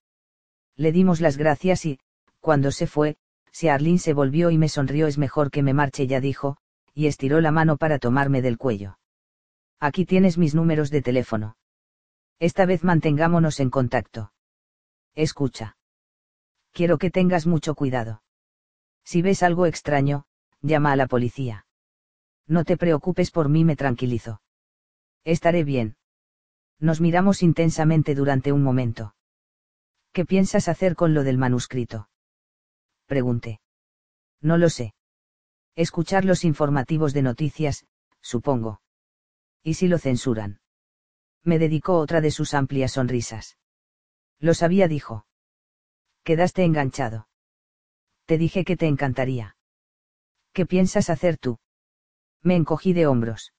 Le 0.76 0.92
dimos 0.92 1.20
las 1.20 1.38
gracias 1.38 1.86
y, 1.86 2.00
cuando 2.40 2.72
se 2.72 2.86
fue, 2.86 3.18
si 3.52 3.68
Arlene 3.68 3.98
se 3.98 4.14
volvió 4.14 4.52
y 4.52 4.58
me 4.60 4.70
sonrió 4.70 5.08
es 5.08 5.18
mejor 5.18 5.50
que 5.50 5.64
me 5.64 5.74
marche 5.74 6.06
ya 6.06 6.22
dijo, 6.22 6.58
y 6.94 7.08
estiró 7.08 7.42
la 7.42 7.52
mano 7.52 7.78
para 7.78 7.98
tomarme 7.98 8.44
del 8.44 8.58
cuello. 8.58 9.00
Aquí 9.80 10.06
tienes 10.06 10.38
mis 10.38 10.54
números 10.54 10.92
de 10.92 11.02
teléfono. 11.02 11.58
Esta 12.40 12.66
vez 12.66 12.84
mantengámonos 12.84 13.60
en 13.60 13.70
contacto. 13.70 14.32
Escucha. 15.16 15.78
Quiero 16.72 17.00
que 17.00 17.10
tengas 17.10 17.48
mucho 17.48 17.74
cuidado. 17.74 18.22
Si 19.04 19.22
ves 19.22 19.42
algo 19.42 19.66
extraño, 19.66 20.26
llama 20.62 20.92
a 20.92 20.96
la 20.96 21.08
policía. 21.08 21.66
No 22.46 22.64
te 22.64 22.78
preocupes 22.78 23.32
por 23.32 23.50
mí, 23.50 23.66
me 23.66 23.76
tranquilizó. 23.76 24.42
Estaré 25.24 25.64
bien. 25.64 25.98
Nos 26.80 27.02
miramos 27.02 27.42
intensamente 27.42 28.14
durante 28.14 28.52
un 28.52 28.62
momento. 28.62 29.16
¿Qué 30.14 30.26
piensas 30.26 30.68
hacer 30.68 30.96
con 30.96 31.14
lo 31.14 31.24
del 31.24 31.38
manuscrito? 31.38 32.10
Pregunté. 33.08 33.62
No 34.42 34.58
lo 34.58 34.70
sé. 34.70 34.94
Escuchar 35.76 36.26
los 36.26 36.44
informativos 36.44 37.14
de 37.14 37.24
noticias, 37.24 37.86
supongo. 38.22 38.82
¿Y 39.64 39.76
si 39.76 39.88
lo 39.88 39.98
censuran? 39.98 40.60
Me 41.48 41.60
dedicó 41.60 41.98
otra 42.00 42.20
de 42.20 42.30
sus 42.30 42.54
amplias 42.54 42.92
sonrisas. 42.92 43.58
Lo 44.38 44.54
sabía, 44.54 44.90
dijo. 44.90 45.26
Quedaste 46.26 46.66
enganchado. 46.66 47.30
Te 48.26 48.38
dije 48.38 48.66
que 48.66 48.76
te 48.76 48.86
encantaría. 48.86 49.56
¿Qué 50.52 50.66
piensas 50.66 51.10
hacer 51.10 51.38
tú? 51.38 51.58
Me 52.42 52.58
encogí 52.58 52.92
de 52.92 53.08
hombros. 53.08 53.54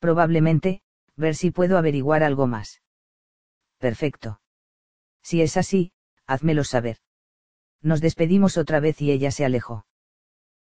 Probablemente, 0.00 0.82
ver 1.14 1.36
si 1.36 1.52
puedo 1.52 1.78
averiguar 1.78 2.24
algo 2.24 2.48
más. 2.48 2.82
Perfecto. 3.78 4.40
Si 5.22 5.42
es 5.42 5.56
así, 5.56 5.92
házmelo 6.26 6.64
saber. 6.64 6.98
Nos 7.82 8.00
despedimos 8.00 8.58
otra 8.58 8.80
vez 8.80 9.00
y 9.00 9.12
ella 9.12 9.30
se 9.30 9.44
alejó. 9.44 9.86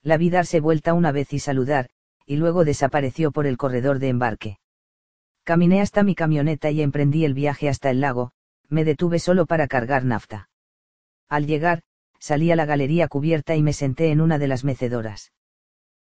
La 0.02 0.18
vi 0.18 0.32
darse 0.32 0.60
vuelta 0.60 0.96
una 0.96 1.12
vez 1.12 1.34
y 1.34 1.40
saludar, 1.40 1.92
y 2.26 2.38
luego 2.38 2.66
desapareció 2.66 3.32
por 3.32 3.46
el 3.46 3.58
corredor 3.58 4.00
de 4.00 4.10
embarque. 4.10 4.61
Caminé 5.52 5.82
hasta 5.82 6.04
mi 6.04 6.16
camioneta 6.16 6.72
y 6.72 6.82
emprendí 6.82 7.26
el 7.26 7.34
viaje 7.34 7.68
hasta 7.68 7.90
el 7.90 8.00
lago, 8.00 8.32
me 8.70 8.86
detuve 8.86 9.20
solo 9.20 9.46
para 9.46 9.68
cargar 9.68 10.06
nafta. 10.06 10.48
Al 11.28 11.46
llegar, 11.46 11.82
salí 12.20 12.54
a 12.54 12.56
la 12.56 12.66
galería 12.66 13.10
cubierta 13.10 13.58
y 13.58 13.62
me 13.62 13.74
senté 13.74 14.12
en 14.12 14.22
una 14.22 14.40
de 14.40 14.48
las 14.48 14.64
mecedoras. 14.64 15.34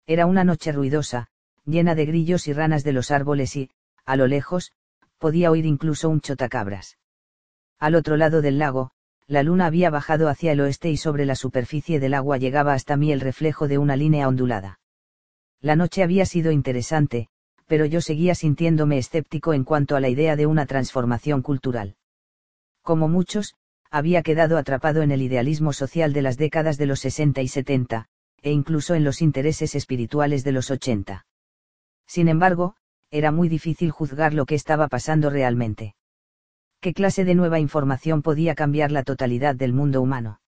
Era 0.08 0.28
una 0.28 0.46
noche 0.46 0.72
ruidosa, 0.72 1.28
llena 1.66 1.94
de 1.94 2.06
grillos 2.06 2.48
y 2.48 2.54
ranas 2.54 2.86
de 2.86 2.94
los 2.94 3.12
árboles 3.12 3.58
y, 3.58 3.70
a 4.06 4.16
lo 4.16 4.28
lejos, 4.28 4.72
podía 5.18 5.52
oír 5.52 5.66
incluso 5.66 6.10
un 6.10 6.22
chotacabras. 6.22 6.98
Al 7.80 7.96
otro 7.96 8.16
lado 8.16 8.42
del 8.42 8.60
lago, 8.60 8.92
la 9.28 9.44
luna 9.44 9.66
había 9.66 9.90
bajado 9.90 10.30
hacia 10.30 10.54
el 10.54 10.62
oeste 10.62 10.90
y 10.90 10.96
sobre 10.96 11.26
la 11.26 11.36
superficie 11.36 12.00
del 12.00 12.14
agua 12.14 12.38
llegaba 12.38 12.72
hasta 12.72 12.96
mí 12.96 13.12
el 13.12 13.20
reflejo 13.20 13.68
de 13.68 13.78
una 13.78 13.98
línea 13.98 14.30
ondulada. 14.30 14.80
La 15.60 15.76
noche 15.76 16.02
había 16.02 16.26
sido 16.26 16.54
interesante, 16.54 17.28
pero 17.68 17.86
yo 17.86 18.02
seguía 18.02 18.36
sintiéndome 18.36 18.98
escéptico 18.98 19.54
en 19.54 19.64
cuanto 19.64 19.96
a 19.96 20.00
la 20.00 20.10
idea 20.10 20.36
de 20.36 20.46
una 20.46 20.66
transformación 20.66 21.42
cultural. 21.42 21.96
Como 22.82 23.08
muchos, 23.08 23.56
había 23.90 24.24
quedado 24.24 24.58
atrapado 24.58 25.02
en 25.02 25.12
el 25.12 25.22
idealismo 25.22 25.72
social 25.72 26.14
de 26.14 26.22
las 26.22 26.38
décadas 26.38 26.78
de 26.78 26.88
los 26.88 27.00
60 27.02 27.42
y 27.42 27.48
70, 27.48 28.08
e 28.42 28.52
incluso 28.52 28.96
en 28.96 29.04
los 29.04 29.22
intereses 29.22 29.76
espirituales 29.76 30.44
de 30.44 30.52
los 30.52 30.72
80. 30.72 31.26
Sin 32.08 32.28
embargo, 32.28 32.76
era 33.12 33.32
muy 33.32 33.48
difícil 33.50 33.92
juzgar 33.92 34.34
lo 34.34 34.46
que 34.46 34.56
estaba 34.56 34.88
pasando 34.88 35.30
realmente. 35.30 35.96
¿Qué 36.82 36.94
clase 36.94 37.24
de 37.24 37.36
nueva 37.36 37.60
información 37.60 38.22
podía 38.22 38.56
cambiar 38.56 38.92
la 38.92 39.04
totalidad 39.04 39.56
del 39.56 39.72
mundo 39.72 40.02
humano? 40.02 40.42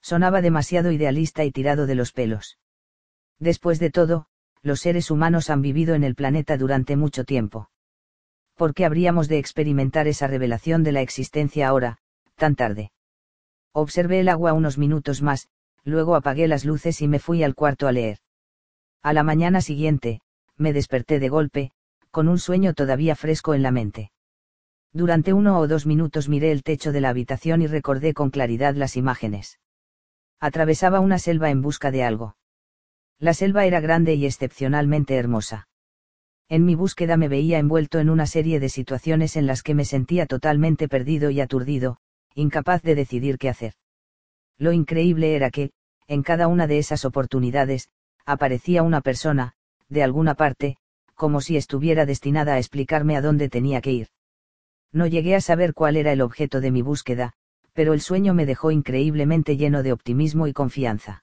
Sonaba 0.00 0.40
demasiado 0.40 0.90
idealista 0.90 1.44
y 1.44 1.52
tirado 1.52 1.86
de 1.86 1.94
los 1.94 2.12
pelos. 2.12 2.58
Después 3.38 3.78
de 3.78 3.90
todo, 3.90 4.26
los 4.62 4.80
seres 4.80 5.10
humanos 5.10 5.50
han 5.50 5.62
vivido 5.62 5.94
en 5.94 6.04
el 6.04 6.14
planeta 6.14 6.56
durante 6.56 6.96
mucho 6.96 7.24
tiempo. 7.24 7.70
¿Por 8.54 8.74
qué 8.74 8.84
habríamos 8.84 9.28
de 9.28 9.38
experimentar 9.38 10.06
esa 10.06 10.26
revelación 10.26 10.84
de 10.84 10.92
la 10.92 11.00
existencia 11.00 11.68
ahora, 11.68 11.98
tan 12.36 12.54
tarde? 12.54 12.92
Observé 13.72 14.20
el 14.20 14.28
agua 14.28 14.52
unos 14.52 14.78
minutos 14.78 15.22
más, 15.22 15.48
luego 15.84 16.14
apagué 16.14 16.46
las 16.46 16.64
luces 16.64 17.02
y 17.02 17.08
me 17.08 17.18
fui 17.18 17.42
al 17.42 17.54
cuarto 17.54 17.88
a 17.88 17.92
leer. 17.92 18.18
A 19.02 19.12
la 19.12 19.22
mañana 19.22 19.60
siguiente, 19.62 20.20
me 20.56 20.72
desperté 20.72 21.18
de 21.18 21.28
golpe, 21.28 21.72
con 22.10 22.28
un 22.28 22.38
sueño 22.38 22.74
todavía 22.74 23.16
fresco 23.16 23.54
en 23.54 23.62
la 23.62 23.72
mente. 23.72 24.12
Durante 24.92 25.32
uno 25.32 25.58
o 25.58 25.66
dos 25.66 25.86
minutos 25.86 26.28
miré 26.28 26.52
el 26.52 26.62
techo 26.62 26.92
de 26.92 27.00
la 27.00 27.08
habitación 27.08 27.62
y 27.62 27.66
recordé 27.66 28.12
con 28.12 28.30
claridad 28.30 28.74
las 28.74 28.96
imágenes. 28.96 29.58
Atravesaba 30.38 31.00
una 31.00 31.18
selva 31.18 31.50
en 31.50 31.62
busca 31.62 31.90
de 31.90 32.04
algo. 32.04 32.36
La 33.22 33.34
selva 33.34 33.66
era 33.66 33.78
grande 33.78 34.14
y 34.14 34.26
excepcionalmente 34.26 35.14
hermosa. 35.14 35.68
En 36.48 36.64
mi 36.64 36.74
búsqueda 36.74 37.16
me 37.16 37.28
veía 37.28 37.60
envuelto 37.60 38.00
en 38.00 38.10
una 38.10 38.26
serie 38.26 38.58
de 38.58 38.68
situaciones 38.68 39.36
en 39.36 39.46
las 39.46 39.62
que 39.62 39.76
me 39.76 39.84
sentía 39.84 40.26
totalmente 40.26 40.88
perdido 40.88 41.30
y 41.30 41.40
aturdido, 41.40 41.98
incapaz 42.34 42.82
de 42.82 42.96
decidir 42.96 43.38
qué 43.38 43.48
hacer. 43.48 43.74
Lo 44.58 44.72
increíble 44.72 45.36
era 45.36 45.50
que, 45.50 45.70
en 46.08 46.24
cada 46.24 46.48
una 46.48 46.66
de 46.66 46.78
esas 46.78 47.04
oportunidades, 47.04 47.90
aparecía 48.26 48.82
una 48.82 49.00
persona, 49.00 49.52
de 49.88 50.02
alguna 50.02 50.34
parte, 50.34 50.76
como 51.14 51.40
si 51.40 51.56
estuviera 51.56 52.06
destinada 52.06 52.54
a 52.54 52.58
explicarme 52.58 53.16
a 53.16 53.20
dónde 53.20 53.48
tenía 53.48 53.80
que 53.82 53.92
ir. 53.92 54.08
No 54.90 55.06
llegué 55.06 55.36
a 55.36 55.40
saber 55.40 55.74
cuál 55.74 55.96
era 55.96 56.10
el 56.10 56.22
objeto 56.22 56.60
de 56.60 56.72
mi 56.72 56.82
búsqueda, 56.82 57.34
pero 57.72 57.92
el 57.92 58.00
sueño 58.00 58.34
me 58.34 58.46
dejó 58.46 58.72
increíblemente 58.72 59.56
lleno 59.56 59.84
de 59.84 59.92
optimismo 59.92 60.48
y 60.48 60.52
confianza 60.52 61.22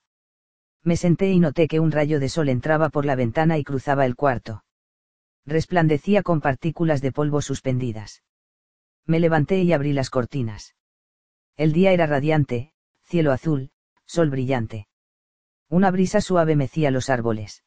me 0.82 0.96
senté 0.96 1.30
y 1.30 1.38
noté 1.38 1.68
que 1.68 1.80
un 1.80 1.92
rayo 1.92 2.20
de 2.20 2.28
sol 2.28 2.48
entraba 2.48 2.88
por 2.88 3.04
la 3.04 3.14
ventana 3.14 3.58
y 3.58 3.64
cruzaba 3.64 4.06
el 4.06 4.16
cuarto. 4.16 4.64
Resplandecía 5.46 6.22
con 6.22 6.40
partículas 6.40 7.00
de 7.00 7.12
polvo 7.12 7.42
suspendidas. 7.42 8.22
Me 9.06 9.20
levanté 9.20 9.62
y 9.62 9.72
abrí 9.72 9.92
las 9.92 10.10
cortinas. 10.10 10.74
El 11.56 11.72
día 11.72 11.92
era 11.92 12.06
radiante, 12.06 12.72
cielo 13.02 13.32
azul, 13.32 13.70
sol 14.06 14.30
brillante. 14.30 14.86
Una 15.68 15.90
brisa 15.90 16.20
suave 16.20 16.56
mecía 16.56 16.90
los 16.90 17.10
árboles. 17.10 17.64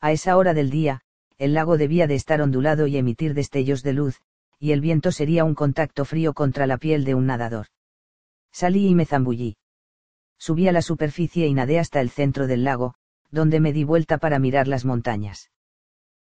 A 0.00 0.12
esa 0.12 0.36
hora 0.36 0.54
del 0.54 0.70
día, 0.70 1.02
el 1.38 1.54
lago 1.54 1.76
debía 1.76 2.06
de 2.06 2.14
estar 2.14 2.40
ondulado 2.40 2.86
y 2.86 2.96
emitir 2.96 3.34
destellos 3.34 3.82
de 3.82 3.92
luz, 3.92 4.20
y 4.58 4.72
el 4.72 4.80
viento 4.80 5.12
sería 5.12 5.44
un 5.44 5.54
contacto 5.54 6.04
frío 6.04 6.34
contra 6.34 6.66
la 6.66 6.78
piel 6.78 7.04
de 7.04 7.14
un 7.14 7.26
nadador. 7.26 7.66
Salí 8.52 8.88
y 8.88 8.94
me 8.94 9.04
zambullí. 9.04 9.56
Subí 10.38 10.68
a 10.68 10.72
la 10.72 10.82
superficie 10.82 11.46
y 11.46 11.54
nadé 11.54 11.78
hasta 11.78 12.00
el 12.00 12.10
centro 12.10 12.46
del 12.46 12.64
lago, 12.64 12.94
donde 13.30 13.60
me 13.60 13.72
di 13.72 13.84
vuelta 13.84 14.18
para 14.18 14.38
mirar 14.38 14.68
las 14.68 14.84
montañas. 14.84 15.50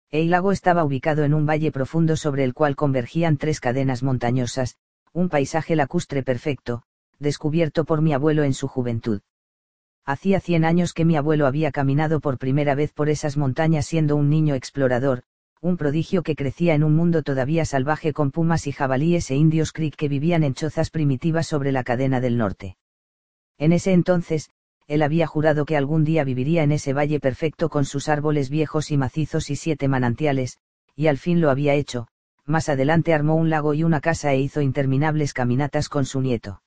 El 0.09 0.29
lago 0.29 0.51
estaba 0.51 0.83
ubicado 0.83 1.23
en 1.23 1.33
un 1.33 1.45
valle 1.45 1.71
profundo 1.71 2.15
sobre 2.15 2.43
el 2.43 2.53
cual 2.53 2.75
convergían 2.75 3.37
tres 3.37 3.59
cadenas 3.59 4.03
montañosas, 4.03 4.77
un 5.13 5.29
paisaje 5.29 5.75
lacustre 5.75 6.23
perfecto, 6.23 6.83
descubierto 7.19 7.85
por 7.85 8.01
mi 8.01 8.13
abuelo 8.13 8.43
en 8.43 8.53
su 8.53 8.67
juventud. 8.67 9.21
Hacía 10.05 10.39
cien 10.39 10.65
años 10.65 10.93
que 10.93 11.05
mi 11.05 11.15
abuelo 11.15 11.47
había 11.47 11.71
caminado 11.71 12.19
por 12.19 12.37
primera 12.37 12.75
vez 12.75 12.93
por 12.93 13.09
esas 13.09 13.37
montañas 13.37 13.87
siendo 13.87 14.15
un 14.15 14.29
niño 14.29 14.53
explorador, 14.53 15.23
un 15.61 15.77
prodigio 15.77 16.21
que 16.21 16.35
crecía 16.35 16.75
en 16.75 16.83
un 16.83 16.95
mundo 16.95 17.23
todavía 17.23 17.65
salvaje 17.65 18.13
con 18.13 18.29
pumas 18.31 18.67
y 18.67 18.71
jabalíes 18.71 19.31
e 19.31 19.35
indios 19.35 19.71
creek 19.71 19.95
que 19.95 20.07
vivían 20.07 20.43
en 20.43 20.53
chozas 20.53 20.91
primitivas 20.91 21.47
sobre 21.47 21.71
la 21.71 21.83
cadena 21.83 22.21
del 22.21 22.37
norte. 22.37 22.77
En 23.57 23.71
ese 23.71 23.93
entonces, 23.93 24.49
él 24.87 25.01
había 25.01 25.27
jurado 25.27 25.65
que 25.65 25.77
algún 25.77 26.03
día 26.03 26.23
viviría 26.23 26.63
en 26.63 26.71
ese 26.71 26.93
valle 26.93 27.19
perfecto 27.19 27.69
con 27.69 27.85
sus 27.85 28.09
árboles 28.09 28.49
viejos 28.49 28.91
y 28.91 28.97
macizos 28.97 29.49
y 29.49 29.55
siete 29.55 29.87
manantiales, 29.87 30.59
y 30.95 31.07
al 31.07 31.17
fin 31.17 31.41
lo 31.41 31.49
había 31.49 31.73
hecho, 31.73 32.07
más 32.45 32.69
adelante 32.69 33.13
armó 33.13 33.35
un 33.35 33.49
lago 33.49 33.73
y 33.73 33.83
una 33.83 34.01
casa 34.01 34.31
e 34.33 34.39
hizo 34.39 34.61
interminables 34.61 35.33
caminatas 35.33 35.89
con 35.89 36.05
su 36.05 36.21
nieto. 36.21 36.61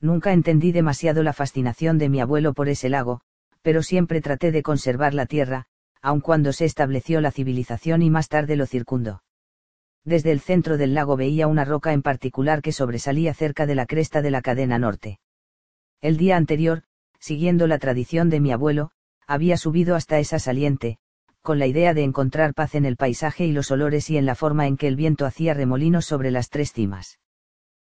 Nunca 0.00 0.32
entendí 0.32 0.72
demasiado 0.72 1.22
la 1.22 1.32
fascinación 1.32 1.98
de 1.98 2.08
mi 2.08 2.20
abuelo 2.20 2.54
por 2.54 2.68
ese 2.68 2.88
lago, 2.88 3.20
pero 3.62 3.82
siempre 3.82 4.20
traté 4.20 4.52
de 4.52 4.62
conservar 4.62 5.14
la 5.14 5.26
tierra, 5.26 5.66
aun 6.00 6.20
cuando 6.20 6.52
se 6.52 6.64
estableció 6.64 7.20
la 7.20 7.30
civilización 7.30 8.02
y 8.02 8.10
más 8.10 8.28
tarde 8.28 8.56
lo 8.56 8.66
circundó. 8.66 9.22
Desde 10.04 10.32
el 10.32 10.40
centro 10.40 10.76
del 10.76 10.94
lago 10.94 11.16
veía 11.16 11.46
una 11.46 11.64
roca 11.64 11.92
en 11.92 12.02
particular 12.02 12.62
que 12.62 12.72
sobresalía 12.72 13.34
cerca 13.34 13.66
de 13.66 13.76
la 13.76 13.86
cresta 13.86 14.20
de 14.20 14.32
la 14.32 14.42
cadena 14.42 14.78
norte. 14.78 15.20
El 16.02 16.16
día 16.16 16.36
anterior, 16.36 16.82
siguiendo 17.20 17.68
la 17.68 17.78
tradición 17.78 18.28
de 18.28 18.40
mi 18.40 18.50
abuelo, 18.50 18.90
había 19.28 19.56
subido 19.56 19.94
hasta 19.94 20.18
esa 20.18 20.40
saliente, 20.40 20.98
con 21.42 21.60
la 21.60 21.68
idea 21.68 21.94
de 21.94 22.02
encontrar 22.02 22.54
paz 22.54 22.74
en 22.74 22.84
el 22.84 22.96
paisaje 22.96 23.46
y 23.46 23.52
los 23.52 23.70
olores 23.70 24.10
y 24.10 24.16
en 24.16 24.26
la 24.26 24.34
forma 24.34 24.66
en 24.66 24.76
que 24.76 24.88
el 24.88 24.96
viento 24.96 25.26
hacía 25.26 25.54
remolinos 25.54 26.04
sobre 26.04 26.32
las 26.32 26.50
tres 26.50 26.72
cimas. 26.72 27.20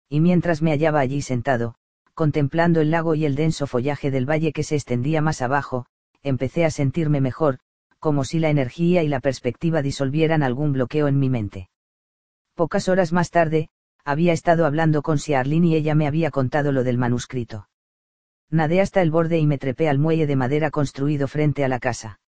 Y 0.09 0.19
mientras 0.19 0.61
me 0.61 0.73
hallaba 0.73 0.99
allí 0.99 1.23
sentado, 1.23 1.77
contemplando 2.15 2.81
el 2.81 2.91
lago 2.91 3.15
y 3.15 3.25
el 3.27 3.37
denso 3.37 3.69
follaje 3.69 4.11
del 4.11 4.29
valle 4.29 4.53
que 4.53 4.65
se 4.65 4.75
extendía 4.75 5.23
más 5.23 5.41
abajo, 5.41 5.87
empecé 6.25 6.65
a 6.65 6.73
sentirme 6.73 7.21
mejor, 7.21 7.61
como 8.01 8.25
si 8.25 8.41
la 8.41 8.51
energía 8.51 9.05
y 9.05 9.09
la 9.09 9.21
perspectiva 9.21 9.83
disolvieran 9.83 10.43
algún 10.43 10.73
bloqueo 10.73 11.07
en 11.07 11.21
mi 11.21 11.31
mente. 11.31 11.71
Pocas 12.57 12.89
horas 12.89 13.13
más 13.13 13.31
tarde, 13.31 13.69
había 14.05 14.33
estado 14.33 14.67
hablando 14.67 15.03
con 15.03 15.19
Siarlin 15.19 15.65
y 15.65 15.77
ella 15.77 15.95
me 15.95 16.09
había 16.09 16.33
contado 16.33 16.73
lo 16.73 16.83
del 16.83 16.99
manuscrito 16.99 17.69
nadé 18.51 18.81
hasta 18.81 19.03
el 19.03 19.11
borde 19.11 19.39
y 19.39 19.47
me 19.47 19.59
trepé 19.59 19.89
al 19.89 19.99
muelle 19.99 20.27
de 20.27 20.37
madera 20.37 20.71
construido 20.71 21.29
frente 21.29 21.65
a 21.65 21.69
la 21.69 21.79
casa. 21.79 22.21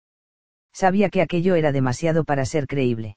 Sabía 0.73 1.11
que 1.11 1.21
aquello 1.21 1.55
era 1.55 1.73
demasiado 1.73 2.25
para 2.25 2.45
ser 2.45 2.67
creíble. 2.67 3.17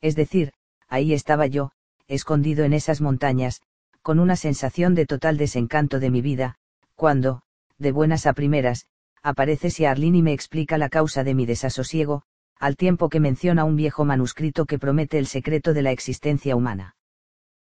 Es 0.00 0.16
decir, 0.16 0.52
ahí 0.88 1.12
estaba 1.12 1.46
yo, 1.46 1.70
escondido 2.08 2.64
en 2.64 2.72
esas 2.72 3.00
montañas, 3.00 3.62
con 4.02 4.18
una 4.18 4.36
sensación 4.36 4.94
de 4.94 5.06
total 5.06 5.36
desencanto 5.36 6.00
de 6.00 6.10
mi 6.10 6.20
vida, 6.20 6.56
cuando, 6.94 7.42
de 7.78 7.92
buenas 7.92 8.26
a 8.26 8.32
primeras, 8.32 8.86
aparece 9.22 9.70
Siarlin 9.70 10.14
y 10.14 10.22
me 10.22 10.32
explica 10.32 10.76
la 10.76 10.88
causa 10.88 11.24
de 11.24 11.34
mi 11.34 11.46
desasosiego, 11.46 12.22
al 12.58 12.76
tiempo 12.76 13.08
que 13.08 13.20
menciona 13.20 13.64
un 13.64 13.76
viejo 13.76 14.04
manuscrito 14.04 14.66
que 14.66 14.78
promete 14.78 15.18
el 15.18 15.26
secreto 15.26 15.72
de 15.72 15.82
la 15.82 15.92
existencia 15.92 16.56
humana. 16.56 16.96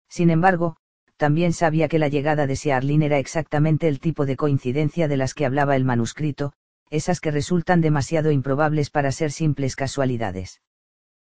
Sin 0.08 0.30
embargo, 0.30 0.76
también 1.16 1.52
sabía 1.52 1.88
que 1.88 1.98
la 1.98 2.08
llegada 2.08 2.46
de 2.46 2.56
Searlin 2.56 3.02
era 3.02 3.18
exactamente 3.18 3.88
el 3.88 4.00
tipo 4.00 4.26
de 4.26 4.36
coincidencia 4.36 5.08
de 5.08 5.16
las 5.16 5.34
que 5.34 5.46
hablaba 5.46 5.76
el 5.76 5.84
manuscrito, 5.84 6.52
esas 6.90 7.20
que 7.20 7.30
resultan 7.30 7.80
demasiado 7.80 8.30
improbables 8.30 8.90
para 8.90 9.12
ser 9.12 9.32
simples 9.32 9.76
casualidades. 9.76 10.60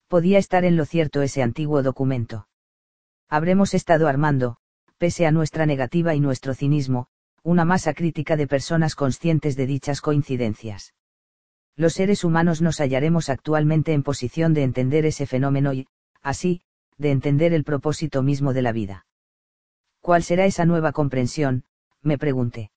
Podía 0.09 0.39
estar 0.39 0.64
en 0.64 0.77
lo 0.77 0.85
cierto 0.85 1.22
ese 1.22 1.43
antiguo 1.43 1.83
documento. 1.83 2.49
Habremos 3.29 3.74
estado 3.74 4.09
armando, 4.09 4.57
pese 4.99 5.27
a 5.27 5.31
nuestra 5.31 5.66
negativa 5.66 6.14
y 6.14 6.20
nuestro 6.20 6.55
cinismo, 6.55 7.09
una 7.43 7.64
masa 7.64 7.93
crítica 7.93 8.37
de 8.37 8.47
personas 8.47 8.95
conscientes 8.95 9.57
de 9.57 9.66
dichas 9.66 10.01
coincidencias. 10.01 10.95
Los 11.77 11.95
seres 11.95 12.24
humanos 12.24 12.62
nos 12.62 12.81
hallaremos 12.81 13.29
actualmente 13.29 13.93
en 13.93 14.03
posición 14.03 14.55
de 14.55 14.62
entender 14.62 15.05
ese 15.05 15.27
fenómeno 15.27 15.74
y, 15.74 15.87
así, 16.22 16.62
de 16.97 17.11
entender 17.11 17.53
el 17.53 17.64
propósito 17.64 18.22
mismo 18.22 18.53
de 18.53 18.62
la 18.62 18.72
vida. 18.72 19.05
¿Cuál 20.07 20.22
será 20.22 20.46
esa 20.46 20.64
nueva 20.64 20.92
comprensión? 20.92 21.64
me 22.00 22.16
pregunté. 22.16 22.70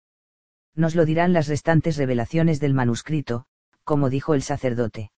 Nos 0.73 0.95
lo 0.95 1.05
dirán 1.05 1.32
las 1.32 1.47
restantes 1.47 1.95
revelaciones 1.95 2.59
del 2.59 2.73
manuscrito, 2.73 3.45
como 3.84 4.09
dijo 4.09 4.34
el 4.34 4.41
sacerdote. 4.41 5.11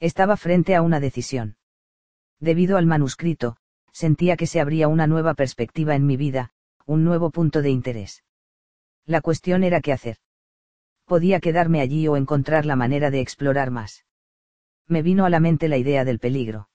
Estaba 0.00 0.38
frente 0.38 0.74
a 0.74 0.80
una 0.80 0.98
decisión. 0.98 1.58
Debido 2.40 2.78
al 2.78 2.86
manuscrito, 2.86 3.58
sentía 3.92 4.38
que 4.38 4.46
se 4.46 4.60
abría 4.60 4.88
una 4.88 5.06
nueva 5.06 5.34
perspectiva 5.34 5.94
en 5.94 6.06
mi 6.06 6.16
vida, 6.16 6.52
un 6.86 7.04
nuevo 7.04 7.28
punto 7.30 7.60
de 7.60 7.68
interés. 7.68 8.24
La 9.04 9.20
cuestión 9.20 9.62
era 9.62 9.82
qué 9.82 9.92
hacer. 9.92 10.16
Podía 11.04 11.40
quedarme 11.40 11.82
allí 11.82 12.08
o 12.08 12.16
encontrar 12.16 12.64
la 12.64 12.76
manera 12.76 13.10
de 13.10 13.20
explorar 13.20 13.70
más. 13.70 14.06
Me 14.86 15.02
vino 15.02 15.26
a 15.26 15.28
la 15.28 15.40
mente 15.40 15.68
la 15.68 15.76
idea 15.76 16.06
del 16.06 16.18
peligro. 16.18 16.70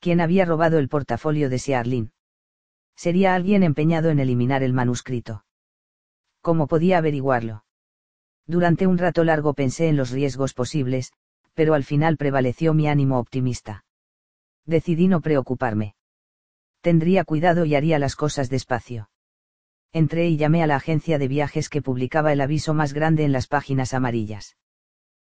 ¿Quién 0.00 0.20
había 0.20 0.44
robado 0.44 0.78
el 0.78 0.90
portafolio 0.90 1.48
de 1.48 1.58
Siarlin? 1.58 2.12
Sería 3.00 3.34
alguien 3.34 3.62
empeñado 3.62 4.10
en 4.10 4.18
eliminar 4.18 4.62
el 4.62 4.74
manuscrito. 4.74 5.46
¿Cómo 6.42 6.66
podía 6.66 6.98
averiguarlo? 6.98 7.64
Durante 8.46 8.86
un 8.86 8.98
rato 8.98 9.24
largo 9.24 9.54
pensé 9.54 9.88
en 9.88 9.96
los 9.96 10.10
riesgos 10.10 10.52
posibles, 10.52 11.14
pero 11.54 11.72
al 11.72 11.84
final 11.84 12.18
prevaleció 12.18 12.74
mi 12.74 12.88
ánimo 12.88 13.18
optimista. 13.18 13.86
Decidí 14.66 15.08
no 15.08 15.22
preocuparme. 15.22 15.94
Tendría 16.82 17.24
cuidado 17.24 17.64
y 17.64 17.74
haría 17.74 17.98
las 17.98 18.16
cosas 18.16 18.50
despacio. 18.50 19.08
Entré 19.94 20.28
y 20.28 20.36
llamé 20.36 20.62
a 20.62 20.66
la 20.66 20.76
agencia 20.76 21.18
de 21.18 21.26
viajes 21.26 21.70
que 21.70 21.80
publicaba 21.80 22.34
el 22.34 22.42
aviso 22.42 22.74
más 22.74 22.92
grande 22.92 23.24
en 23.24 23.32
las 23.32 23.46
páginas 23.46 23.94
amarillas. 23.94 24.58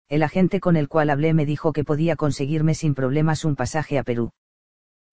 El 0.08 0.24
agente 0.24 0.58
con 0.58 0.74
el 0.74 0.88
cual 0.88 1.08
hablé 1.08 1.34
me 1.34 1.46
dijo 1.46 1.72
que 1.72 1.84
podía 1.84 2.16
conseguirme 2.16 2.74
sin 2.74 2.96
problemas 2.96 3.44
un 3.44 3.54
pasaje 3.54 3.96
a 3.96 4.02
Perú. 4.02 4.32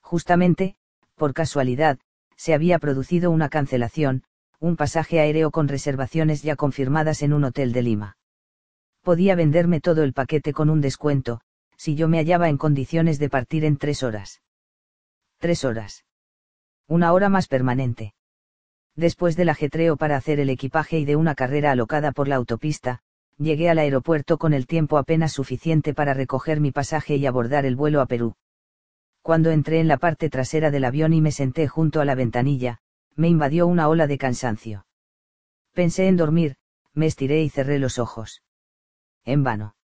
Justamente, 0.01 0.75
por 1.13 1.35
casualidad, 1.35 1.99
se 2.37 2.53
había 2.53 2.79
producido 2.79 3.31
una 3.31 3.49
cancelación, 3.49 4.23
un 4.59 4.75
pasaje 4.75 5.19
aéreo 5.19 5.51
con 5.51 5.67
reservaciones 5.67 6.41
ya 6.41 6.55
confirmadas 6.55 7.21
en 7.21 7.33
un 7.33 7.43
hotel 7.43 7.73
de 7.73 7.81
Lima. 7.81 8.17
Podía 9.01 9.35
venderme 9.35 9.81
todo 9.81 10.03
el 10.03 10.13
paquete 10.13 10.53
con 10.53 10.69
un 10.69 10.81
descuento, 10.81 11.41
si 11.77 11.95
yo 11.95 12.07
me 12.07 12.17
hallaba 12.17 12.49
en 12.49 12.57
condiciones 12.57 13.19
de 13.19 13.29
partir 13.29 13.65
en 13.65 13.77
tres 13.77 14.03
horas. 14.03 14.41
Tres 15.37 15.63
horas. 15.65 16.05
Una 16.87 17.13
hora 17.13 17.29
más 17.29 17.47
permanente. 17.47 18.13
Después 18.95 19.35
del 19.35 19.49
ajetreo 19.49 19.97
para 19.97 20.17
hacer 20.17 20.39
el 20.39 20.49
equipaje 20.49 20.97
y 20.97 21.05
de 21.05 21.15
una 21.15 21.35
carrera 21.35 21.71
alocada 21.71 22.11
por 22.11 22.27
la 22.27 22.35
autopista, 22.35 23.01
llegué 23.37 23.69
al 23.69 23.77
aeropuerto 23.77 24.39
con 24.39 24.53
el 24.53 24.65
tiempo 24.65 24.97
apenas 24.97 25.33
suficiente 25.33 25.93
para 25.93 26.15
recoger 26.15 26.59
mi 26.59 26.71
pasaje 26.71 27.17
y 27.17 27.27
abordar 27.27 27.65
el 27.65 27.75
vuelo 27.75 28.01
a 28.01 28.07
Perú. 28.07 28.35
Cuando 29.27 29.51
entré 29.51 29.81
en 29.81 29.89
la 29.89 29.97
parte 29.97 30.29
trasera 30.29 30.71
del 30.71 30.85
avión 30.85 31.11
y 31.11 31.19
me 31.19 31.33
senté 31.33 31.67
junto 31.67 31.99
a 31.99 32.05
la 32.05 32.15
ventanilla, 32.15 32.79
me 33.17 33.27
invadió 33.27 33.67
una 33.67 33.89
ola 33.89 34.07
de 34.07 34.17
cansancio. 34.17 34.85
Pensé 35.73 36.07
en 36.07 36.15
dormir, 36.15 36.55
me 36.93 37.07
estiré 37.07 37.43
y 37.43 37.49
cerré 37.49 37.77
los 37.77 37.99
ojos. 37.99 38.41
En 39.25 39.43
vano. 39.43 39.75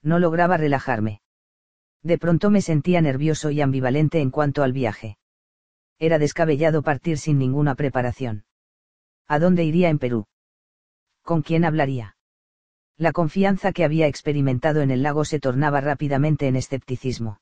No 0.00 0.18
lograba 0.18 0.56
relajarme. 0.56 1.20
De 2.02 2.16
pronto 2.16 2.48
me 2.48 2.62
sentía 2.62 3.02
nervioso 3.02 3.50
y 3.50 3.60
ambivalente 3.60 4.22
en 4.22 4.30
cuanto 4.30 4.62
al 4.62 4.72
viaje. 4.72 5.18
Era 5.98 6.18
descabellado 6.18 6.80
partir 6.80 7.18
sin 7.18 7.36
ninguna 7.36 7.74
preparación. 7.74 8.46
¿A 9.28 9.38
dónde 9.38 9.64
iría 9.64 9.90
en 9.90 9.98
Perú? 9.98 10.24
¿Con 11.20 11.42
quién 11.42 11.66
hablaría? 11.66 12.16
La 12.96 13.12
confianza 13.12 13.72
que 13.72 13.84
había 13.84 14.06
experimentado 14.06 14.80
en 14.80 14.90
el 14.90 15.02
lago 15.02 15.26
se 15.26 15.40
tornaba 15.40 15.82
rápidamente 15.82 16.46
en 16.48 16.56
escepticismo 16.56 17.38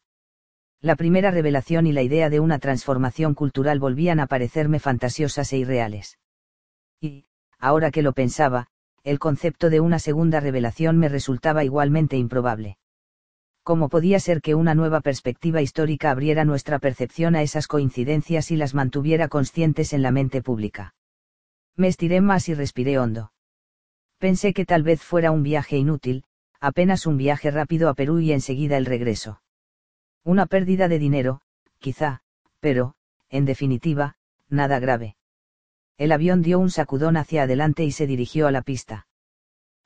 la 0.82 0.96
primera 0.96 1.30
revelación 1.30 1.86
y 1.86 1.92
la 1.92 2.02
idea 2.02 2.30
de 2.30 2.40
una 2.40 2.58
transformación 2.58 3.34
cultural 3.34 3.78
volvían 3.78 4.18
a 4.18 4.26
parecerme 4.26 4.78
fantasiosas 4.78 5.52
e 5.52 5.58
irreales. 5.58 6.18
Y, 7.00 7.26
ahora 7.58 7.90
que 7.90 8.02
lo 8.02 8.12
pensaba, 8.12 8.66
el 9.04 9.18
concepto 9.18 9.68
de 9.68 9.80
una 9.80 9.98
segunda 9.98 10.40
revelación 10.40 10.98
me 10.98 11.08
resultaba 11.08 11.64
igualmente 11.64 12.16
improbable. 12.16 12.78
¿Cómo 13.62 13.90
podía 13.90 14.18
ser 14.20 14.40
que 14.40 14.54
una 14.54 14.74
nueva 14.74 15.00
perspectiva 15.00 15.60
histórica 15.60 16.10
abriera 16.10 16.44
nuestra 16.46 16.78
percepción 16.78 17.36
a 17.36 17.42
esas 17.42 17.66
coincidencias 17.66 18.50
y 18.50 18.56
las 18.56 18.74
mantuviera 18.74 19.28
conscientes 19.28 19.92
en 19.92 20.02
la 20.02 20.12
mente 20.12 20.42
pública? 20.42 20.94
Me 21.76 21.88
estiré 21.88 22.22
más 22.22 22.48
y 22.48 22.54
respiré 22.54 22.98
hondo. 22.98 23.32
Pensé 24.18 24.54
que 24.54 24.64
tal 24.64 24.82
vez 24.82 25.02
fuera 25.02 25.30
un 25.30 25.42
viaje 25.42 25.76
inútil, 25.76 26.24
apenas 26.58 27.06
un 27.06 27.18
viaje 27.18 27.50
rápido 27.50 27.90
a 27.90 27.94
Perú 27.94 28.20
y 28.20 28.32
enseguida 28.32 28.76
el 28.76 28.86
regreso. 28.86 29.40
Una 30.24 30.46
pérdida 30.46 30.88
de 30.88 30.98
dinero, 30.98 31.40
quizá, 31.78 32.20
pero, 32.60 32.94
en 33.30 33.46
definitiva, 33.46 34.16
nada 34.48 34.78
grave. 34.78 35.16
El 35.96 36.12
avión 36.12 36.42
dio 36.42 36.58
un 36.58 36.70
sacudón 36.70 37.16
hacia 37.16 37.44
adelante 37.44 37.84
y 37.84 37.92
se 37.92 38.06
dirigió 38.06 38.46
a 38.46 38.50
la 38.50 38.62
pista. 38.62 39.06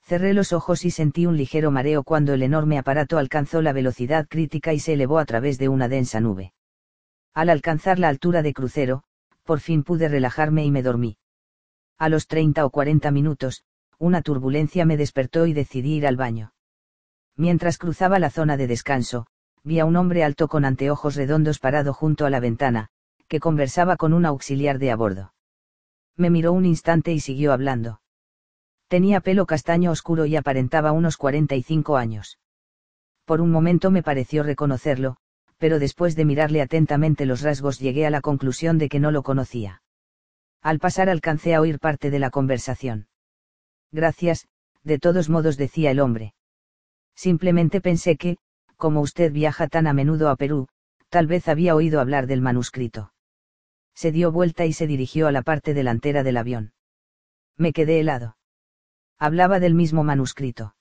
Cerré 0.02 0.34
los 0.34 0.52
ojos 0.52 0.84
y 0.84 0.90
sentí 0.90 1.26
un 1.26 1.36
ligero 1.36 1.70
mareo 1.70 2.02
cuando 2.02 2.34
el 2.34 2.42
enorme 2.42 2.78
aparato 2.78 3.16
alcanzó 3.16 3.62
la 3.62 3.72
velocidad 3.72 4.26
crítica 4.28 4.72
y 4.72 4.80
se 4.80 4.92
elevó 4.94 5.18
a 5.18 5.24
través 5.24 5.58
de 5.58 5.68
una 5.68 5.88
densa 5.88 6.20
nube. 6.20 6.52
Al 7.32 7.48
alcanzar 7.48 7.98
la 7.98 8.08
altura 8.08 8.42
de 8.42 8.52
crucero, 8.52 9.04
por 9.44 9.60
fin 9.60 9.82
pude 9.82 10.08
relajarme 10.08 10.64
y 10.64 10.70
me 10.70 10.82
dormí. 10.82 11.16
A 11.96 12.08
los 12.08 12.26
30 12.26 12.66
o 12.66 12.70
40 12.70 13.10
minutos, 13.12 13.64
una 13.98 14.20
turbulencia 14.20 14.84
me 14.84 14.96
despertó 14.96 15.46
y 15.46 15.52
decidí 15.52 15.94
ir 15.94 16.06
al 16.06 16.16
baño. 16.16 16.52
Mientras 17.36 17.78
cruzaba 17.78 18.18
la 18.18 18.30
zona 18.30 18.56
de 18.56 18.66
descanso, 18.66 19.26
vi 19.64 19.80
a 19.80 19.86
un 19.86 19.96
hombre 19.96 20.22
alto 20.22 20.46
con 20.46 20.64
anteojos 20.64 21.16
redondos 21.16 21.58
parado 21.58 21.94
junto 21.94 22.26
a 22.26 22.30
la 22.30 22.38
ventana, 22.38 22.90
que 23.28 23.40
conversaba 23.40 23.96
con 23.96 24.12
un 24.12 24.26
auxiliar 24.26 24.78
de 24.78 24.90
a 24.90 24.96
bordo. 24.96 25.34
Me 26.16 26.30
miró 26.30 26.52
un 26.52 26.66
instante 26.66 27.12
y 27.12 27.20
siguió 27.20 27.52
hablando. 27.52 28.00
Tenía 28.88 29.20
pelo 29.20 29.46
castaño 29.46 29.90
oscuro 29.90 30.26
y 30.26 30.36
aparentaba 30.36 30.92
unos 30.92 31.16
45 31.16 31.96
años. 31.96 32.38
Por 33.24 33.40
un 33.40 33.50
momento 33.50 33.90
me 33.90 34.02
pareció 34.02 34.42
reconocerlo, 34.42 35.16
pero 35.56 35.78
después 35.78 36.14
de 36.14 36.26
mirarle 36.26 36.60
atentamente 36.60 37.24
los 37.24 37.40
rasgos 37.40 37.78
llegué 37.78 38.06
a 38.06 38.10
la 38.10 38.20
conclusión 38.20 38.76
de 38.76 38.90
que 38.90 39.00
no 39.00 39.10
lo 39.10 39.22
conocía. 39.22 39.82
Al 40.60 40.78
pasar 40.78 41.08
alcancé 41.08 41.54
a 41.54 41.60
oír 41.60 41.78
parte 41.78 42.10
de 42.10 42.18
la 42.18 42.30
conversación. 42.30 43.08
Gracias, 43.90 44.46
de 44.82 44.98
todos 44.98 45.30
modos 45.30 45.56
decía 45.56 45.90
el 45.90 46.00
hombre. 46.00 46.34
Simplemente 47.14 47.80
pensé 47.80 48.16
que, 48.16 48.36
como 48.76 49.00
usted 49.00 49.32
viaja 49.32 49.68
tan 49.68 49.86
a 49.86 49.92
menudo 49.92 50.28
a 50.28 50.36
Perú, 50.36 50.68
tal 51.08 51.26
vez 51.26 51.48
había 51.48 51.74
oído 51.74 52.00
hablar 52.00 52.26
del 52.26 52.40
manuscrito. 52.40 53.12
Se 53.94 54.10
dio 54.12 54.32
vuelta 54.32 54.66
y 54.66 54.72
se 54.72 54.86
dirigió 54.86 55.28
a 55.28 55.32
la 55.32 55.42
parte 55.42 55.74
delantera 55.74 56.22
del 56.22 56.36
avión. 56.36 56.72
Me 57.56 57.72
quedé 57.72 58.00
helado. 58.00 58.36
Hablaba 59.18 59.60
del 59.60 59.74
mismo 59.74 60.02
manuscrito. 60.02 60.74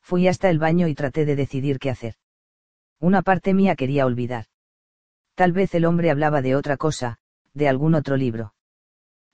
Fui 0.00 0.28
hasta 0.28 0.48
el 0.48 0.58
baño 0.58 0.88
y 0.88 0.94
traté 0.94 1.24
de 1.24 1.36
decidir 1.36 1.78
qué 1.78 1.90
hacer. 1.90 2.14
Una 3.00 3.22
parte 3.22 3.52
mía 3.54 3.74
quería 3.74 4.06
olvidar. 4.06 4.46
Tal 5.34 5.52
vez 5.52 5.74
el 5.74 5.84
hombre 5.84 6.10
hablaba 6.10 6.42
de 6.42 6.56
otra 6.56 6.76
cosa, 6.76 7.18
de 7.54 7.68
algún 7.68 7.94
otro 7.94 8.16
libro. 8.16 8.54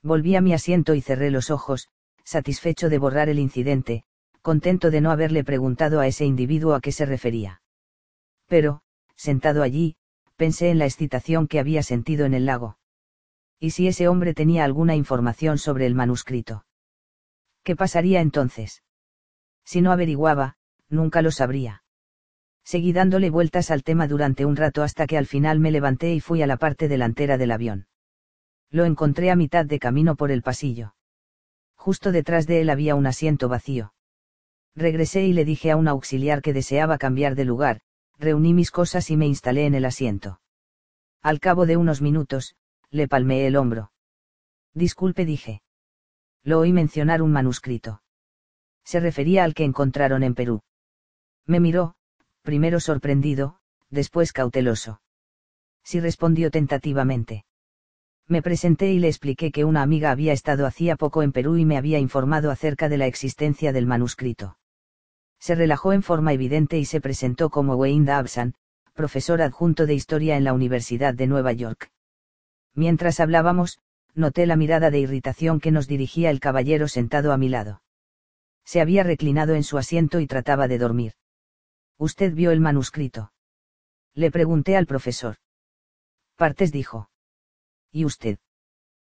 Volví 0.02 0.36
a 0.36 0.40
mi 0.40 0.52
asiento 0.52 0.94
y 0.94 1.00
cerré 1.00 1.30
los 1.30 1.50
ojos, 1.50 1.88
satisfecho 2.24 2.88
de 2.88 2.98
borrar 2.98 3.28
el 3.28 3.38
incidente, 3.38 4.04
contento 4.42 4.90
de 4.90 5.00
no 5.00 5.10
haberle 5.10 5.44
preguntado 5.44 6.00
a 6.00 6.06
ese 6.06 6.24
individuo 6.26 6.74
a 6.74 6.80
qué 6.80 6.92
se 6.92 7.06
refería. 7.06 7.62
Pero, 8.54 8.82
sentado 9.16 9.64
allí, 9.64 9.96
pensé 10.36 10.70
en 10.70 10.78
la 10.78 10.84
excitación 10.84 11.48
que 11.48 11.58
había 11.58 11.82
sentido 11.82 12.24
en 12.24 12.34
el 12.34 12.46
lago. 12.46 12.78
¿Y 13.58 13.70
si 13.70 13.88
ese 13.88 14.06
hombre 14.06 14.32
tenía 14.32 14.62
alguna 14.62 14.94
información 14.94 15.58
sobre 15.58 15.86
el 15.86 15.96
manuscrito? 15.96 16.64
¿Qué 17.64 17.74
pasaría 17.74 18.20
entonces? 18.20 18.84
Si 19.64 19.80
no 19.80 19.90
averiguaba, 19.90 20.54
nunca 20.88 21.20
lo 21.20 21.32
sabría. 21.32 21.82
Seguí 22.62 22.92
dándole 22.92 23.28
vueltas 23.28 23.72
al 23.72 23.82
tema 23.82 24.06
durante 24.06 24.46
un 24.46 24.54
rato 24.54 24.84
hasta 24.84 25.08
que 25.08 25.18
al 25.18 25.26
final 25.26 25.58
me 25.58 25.72
levanté 25.72 26.14
y 26.14 26.20
fui 26.20 26.40
a 26.40 26.46
la 26.46 26.56
parte 26.56 26.86
delantera 26.86 27.36
del 27.36 27.50
avión. 27.50 27.88
Lo 28.70 28.84
encontré 28.84 29.32
a 29.32 29.34
mitad 29.34 29.66
de 29.66 29.80
camino 29.80 30.14
por 30.14 30.30
el 30.30 30.42
pasillo. 30.42 30.94
Justo 31.74 32.12
detrás 32.12 32.46
de 32.46 32.60
él 32.60 32.70
había 32.70 32.94
un 32.94 33.08
asiento 33.08 33.48
vacío. 33.48 33.94
Regresé 34.76 35.24
y 35.24 35.32
le 35.32 35.44
dije 35.44 35.72
a 35.72 35.76
un 35.76 35.88
auxiliar 35.88 36.40
que 36.40 36.52
deseaba 36.52 36.98
cambiar 36.98 37.34
de 37.34 37.46
lugar, 37.46 37.80
reuní 38.24 38.54
mis 38.54 38.70
cosas 38.70 39.10
y 39.10 39.16
me 39.16 39.26
instalé 39.26 39.66
en 39.66 39.74
el 39.74 39.84
asiento. 39.84 40.40
Al 41.22 41.38
cabo 41.38 41.66
de 41.66 41.76
unos 41.76 42.00
minutos, 42.02 42.56
le 42.90 43.06
palmeé 43.06 43.46
el 43.46 43.56
hombro. 43.56 43.92
Disculpe, 44.74 45.24
dije. 45.24 45.62
Lo 46.42 46.58
oí 46.58 46.72
mencionar 46.72 47.22
un 47.22 47.32
manuscrito. 47.32 48.02
Se 48.84 49.00
refería 49.00 49.44
al 49.44 49.54
que 49.54 49.64
encontraron 49.64 50.22
en 50.22 50.34
Perú. 50.34 50.62
Me 51.46 51.60
miró, 51.60 51.94
primero 52.42 52.80
sorprendido, 52.80 53.58
después 53.90 54.32
cauteloso. 54.32 55.00
Sí 55.82 56.00
respondió 56.00 56.50
tentativamente. 56.50 57.44
Me 58.26 58.42
presenté 58.42 58.92
y 58.92 58.98
le 58.98 59.08
expliqué 59.08 59.52
que 59.52 59.64
una 59.64 59.82
amiga 59.82 60.10
había 60.10 60.32
estado 60.32 60.66
hacía 60.66 60.96
poco 60.96 61.22
en 61.22 61.32
Perú 61.32 61.56
y 61.56 61.64
me 61.64 61.76
había 61.76 61.98
informado 61.98 62.50
acerca 62.50 62.88
de 62.88 62.98
la 62.98 63.06
existencia 63.06 63.72
del 63.72 63.86
manuscrito 63.86 64.56
se 65.44 65.54
relajó 65.54 65.92
en 65.92 66.02
forma 66.02 66.32
evidente 66.32 66.78
y 66.78 66.86
se 66.86 67.02
presentó 67.02 67.50
como 67.50 67.76
Wayne 67.76 68.06
Dabson, 68.06 68.54
profesor 68.94 69.42
adjunto 69.42 69.84
de 69.84 69.92
Historia 69.92 70.38
en 70.38 70.44
la 70.44 70.54
Universidad 70.54 71.12
de 71.12 71.26
Nueva 71.26 71.52
York. 71.52 71.92
Mientras 72.72 73.20
hablábamos, 73.20 73.78
noté 74.14 74.46
la 74.46 74.56
mirada 74.56 74.90
de 74.90 75.00
irritación 75.00 75.60
que 75.60 75.70
nos 75.70 75.86
dirigía 75.86 76.30
el 76.30 76.40
caballero 76.40 76.88
sentado 76.88 77.30
a 77.30 77.36
mi 77.36 77.50
lado. 77.50 77.82
Se 78.64 78.80
había 78.80 79.02
reclinado 79.02 79.54
en 79.54 79.64
su 79.64 79.76
asiento 79.76 80.18
y 80.18 80.26
trataba 80.26 80.66
de 80.66 80.78
dormir. 80.78 81.12
¿Usted 81.98 82.32
vio 82.32 82.50
el 82.50 82.60
manuscrito? 82.60 83.30
Le 84.14 84.30
pregunté 84.30 84.78
al 84.78 84.86
profesor. 84.86 85.36
Partes 86.36 86.72
dijo. 86.72 87.10
¿Y 87.92 88.06
usted? 88.06 88.38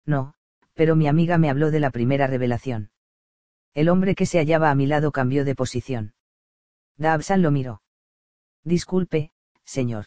No, 0.05 0.33
pero 0.73 0.97
mi 0.97 1.07
amiga 1.07 1.37
me 1.37 1.49
habló 1.49 1.71
de 1.71 1.79
la 1.79 1.91
primera 1.91 2.27
revelación. 2.27 2.91
El 3.73 3.87
hombre 3.87 4.13
que 4.13 4.25
se 4.25 4.39
hallaba 4.39 4.71
a 4.71 4.75
mi 4.75 4.87
lado 4.87 5.13
cambió 5.13 5.45
de 5.45 5.55
posición. 5.55 6.15
Dabsan 6.97 7.41
lo 7.41 7.51
miró. 7.51 7.81
Disculpe, 8.63 9.31
señor. 9.63 10.05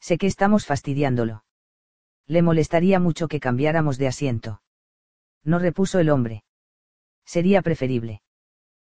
Sé 0.00 0.18
que 0.18 0.26
estamos 0.26 0.66
fastidiándolo. 0.66 1.44
Le 2.26 2.42
molestaría 2.42 3.00
mucho 3.00 3.28
que 3.28 3.40
cambiáramos 3.40 3.98
de 3.98 4.08
asiento. 4.08 4.62
No 5.44 5.58
repuso 5.58 5.98
el 5.98 6.10
hombre. 6.10 6.44
Sería 7.24 7.62
preferible. 7.62 8.22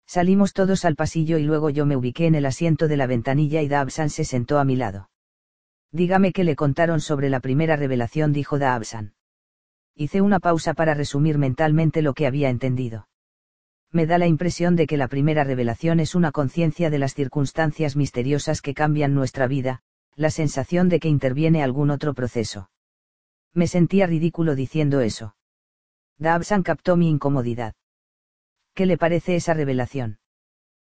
Salimos 0.06 0.54
todos 0.54 0.86
al 0.86 0.96
pasillo 0.96 1.38
y 1.38 1.44
luego 1.44 1.70
yo 1.70 1.86
me 1.86 1.96
ubiqué 1.96 2.26
en 2.26 2.36
el 2.36 2.46
asiento 2.46 2.88
de 2.88 2.98
la 2.98 3.06
ventanilla 3.06 3.62
y 3.62 3.68
Dabsan 3.68 4.10
se 4.10 4.26
sentó 4.26 4.58
a 4.58 4.64
mi 4.64 4.76
lado. 4.76 5.10
Dígame 5.92 6.34
qué 6.34 6.44
le 6.44 6.56
contaron 6.56 7.02
sobre 7.02 7.30
la 7.30 7.40
primera 7.40 7.76
revelación, 7.76 8.34
dijo 8.34 8.58
Dabsan. 8.58 9.14
Hice 9.96 10.22
una 10.22 10.40
pausa 10.40 10.74
para 10.74 10.94
resumir 10.94 11.38
mentalmente 11.38 12.02
lo 12.02 12.14
que 12.14 12.26
había 12.26 12.50
entendido. 12.50 13.08
Me 13.92 14.06
da 14.06 14.20
la 14.20 14.28
impresión 14.28 14.76
de 14.76 14.86
que 14.86 14.98
la 14.98 15.08
primera 15.08 15.44
revelación 15.44 16.00
es 16.00 16.14
una 16.14 16.32
conciencia 16.32 16.90
de 16.90 17.00
las 17.00 17.16
circunstancias 17.16 17.96
misteriosas 17.96 18.62
que 18.62 18.76
cambian 18.76 19.16
nuestra 19.16 19.48
vida, 19.48 19.82
la 20.16 20.30
sensación 20.30 20.90
de 20.90 21.00
que 21.00 21.08
interviene 21.08 21.64
algún 21.64 21.90
otro 21.90 22.14
proceso. 22.14 22.70
Me 23.54 23.68
sentía 23.68 24.06
ridículo 24.06 24.56
diciendo 24.56 25.02
eso. 25.02 25.36
Dabsan 26.20 26.62
captó 26.62 26.98
mi 26.98 27.10
incomodidad. 27.10 27.74
¿Qué 28.76 28.86
le 28.86 28.98
parece 28.98 29.36
esa 29.36 29.54
revelación? 29.54 30.20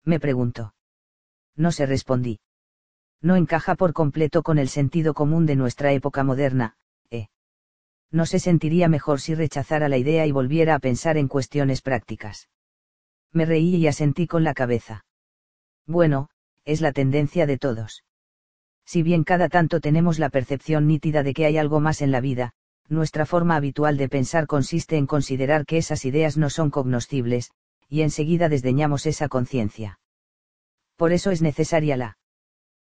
Me 0.05 0.18
preguntó. 0.18 0.74
No 1.55 1.70
se 1.70 1.86
respondí. 1.86 2.41
No 3.22 3.36
encaja 3.36 3.74
por 3.74 3.93
completo 3.93 4.43
con 4.43 4.59
el 4.59 4.68
sentido 4.68 5.14
común 5.14 5.47
de 5.47 5.55
nuestra 5.55 5.93
época 5.93 6.24
moderna, 6.24 6.76
¿eh? 7.11 7.28
No 8.11 8.26
se 8.26 8.38
sentiría 8.41 8.88
mejor 8.88 9.20
si 9.20 9.34
rechazara 9.34 9.88
la 9.88 9.99
idea 9.99 10.26
y 10.26 10.32
volviera 10.32 10.74
a 10.74 10.78
pensar 10.80 11.18
en 11.18 11.28
cuestiones 11.28 11.82
prácticas. 11.82 12.49
Me 13.33 13.45
reí 13.45 13.76
y 13.76 13.87
asentí 13.87 14.26
con 14.26 14.45
la 14.45 14.55
cabeza. 14.55 15.05
Bueno, 15.87 16.28
es 16.64 16.81
la 16.81 16.93
tendencia 16.93 17.47
de 17.47 17.59
todos. 17.59 18.05
Si 18.85 19.03
bien 19.03 19.24
cada 19.24 19.49
tanto 19.49 19.81
tenemos 19.81 20.18
la 20.18 20.31
percepción 20.31 20.87
nítida 20.87 21.22
de 21.22 21.33
que 21.33 21.47
hay 21.47 21.59
algo 21.59 21.81
más 21.81 22.03
en 22.03 22.11
la 22.11 22.20
vida, 22.20 22.53
nuestra 22.89 23.24
forma 23.24 23.57
habitual 23.57 23.97
de 23.97 24.09
pensar 24.09 24.47
consiste 24.47 24.97
en 24.97 25.07
considerar 25.07 25.64
que 25.64 25.78
esas 25.78 26.05
ideas 26.05 26.37
no 26.37 26.51
son 26.51 26.70
cognoscibles, 26.70 27.53
y 27.89 28.03
enseguida 28.03 28.49
desdeñamos 28.49 29.07
esa 29.07 29.28
conciencia. 29.28 30.01
Por 30.97 31.12
eso 31.12 31.31
es 31.31 31.41
necesaria 31.41 31.97
la 31.97 32.18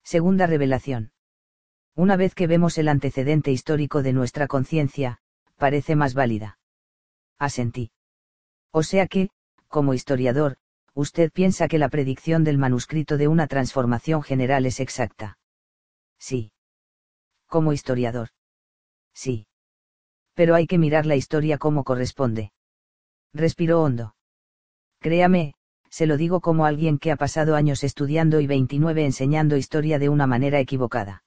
segunda 0.04 0.48
revelación. 0.48 1.12
Una 1.96 2.18
vez 2.18 2.36
que 2.36 2.48
vemos 2.48 2.78
el 2.78 2.90
antecedente 2.90 3.52
histórico 3.52 4.04
de 4.04 4.14
nuestra 4.14 4.48
conciencia, 4.48 5.20
parece 5.56 5.96
más 5.96 6.14
válida. 6.14 6.60
Asentí. 7.40 7.92
O 8.72 8.84
sea 8.84 9.08
que, 9.08 9.30
como 9.76 9.94
historiador, 9.94 10.52
usted 10.94 11.28
piensa 11.32 11.68
que 11.68 11.82
la 11.84 11.90
predicción 11.90 12.44
del 12.44 12.58
manuscrito 12.58 13.18
de 13.18 13.28
una 13.28 13.48
transformación 13.48 14.24
general 14.24 14.66
es 14.66 14.80
exacta. 14.80 15.38
Sí. 16.18 16.52
Como 17.48 17.74
historiador. 17.74 18.30
Sí 19.14 19.48
pero 20.36 20.54
hay 20.54 20.68
que 20.68 20.78
mirar 20.78 21.06
la 21.06 21.16
historia 21.16 21.58
como 21.58 21.84
corresponde. 21.84 22.52
Respiró 23.34 23.82
hondo. 23.82 24.16
Créame, 25.00 25.56
se 25.90 26.06
lo 26.06 26.18
digo 26.18 26.42
como 26.42 26.66
alguien 26.66 27.00
que 27.00 27.12
ha 27.12 27.16
pasado 27.16 27.56
años 27.56 27.84
estudiando 27.84 28.42
y 28.42 28.48
29 28.48 29.06
enseñando 29.06 29.56
historia 29.56 29.98
de 29.98 30.10
una 30.10 30.28
manera 30.28 30.60
equivocada. 30.60 31.24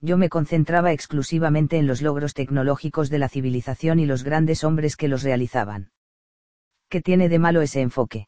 Yo 0.00 0.16
me 0.16 0.28
concentraba 0.28 0.92
exclusivamente 0.92 1.76
en 1.76 1.86
los 1.86 2.00
logros 2.00 2.32
tecnológicos 2.32 3.10
de 3.10 3.18
la 3.18 3.28
civilización 3.28 3.98
y 3.98 4.06
los 4.06 4.22
grandes 4.22 4.64
hombres 4.64 4.96
que 4.96 5.08
los 5.08 5.22
realizaban. 5.22 5.90
¿Qué 6.90 7.00
tiene 7.00 7.28
de 7.28 7.38
malo 7.38 7.62
ese 7.62 7.80
enfoque? 7.80 8.26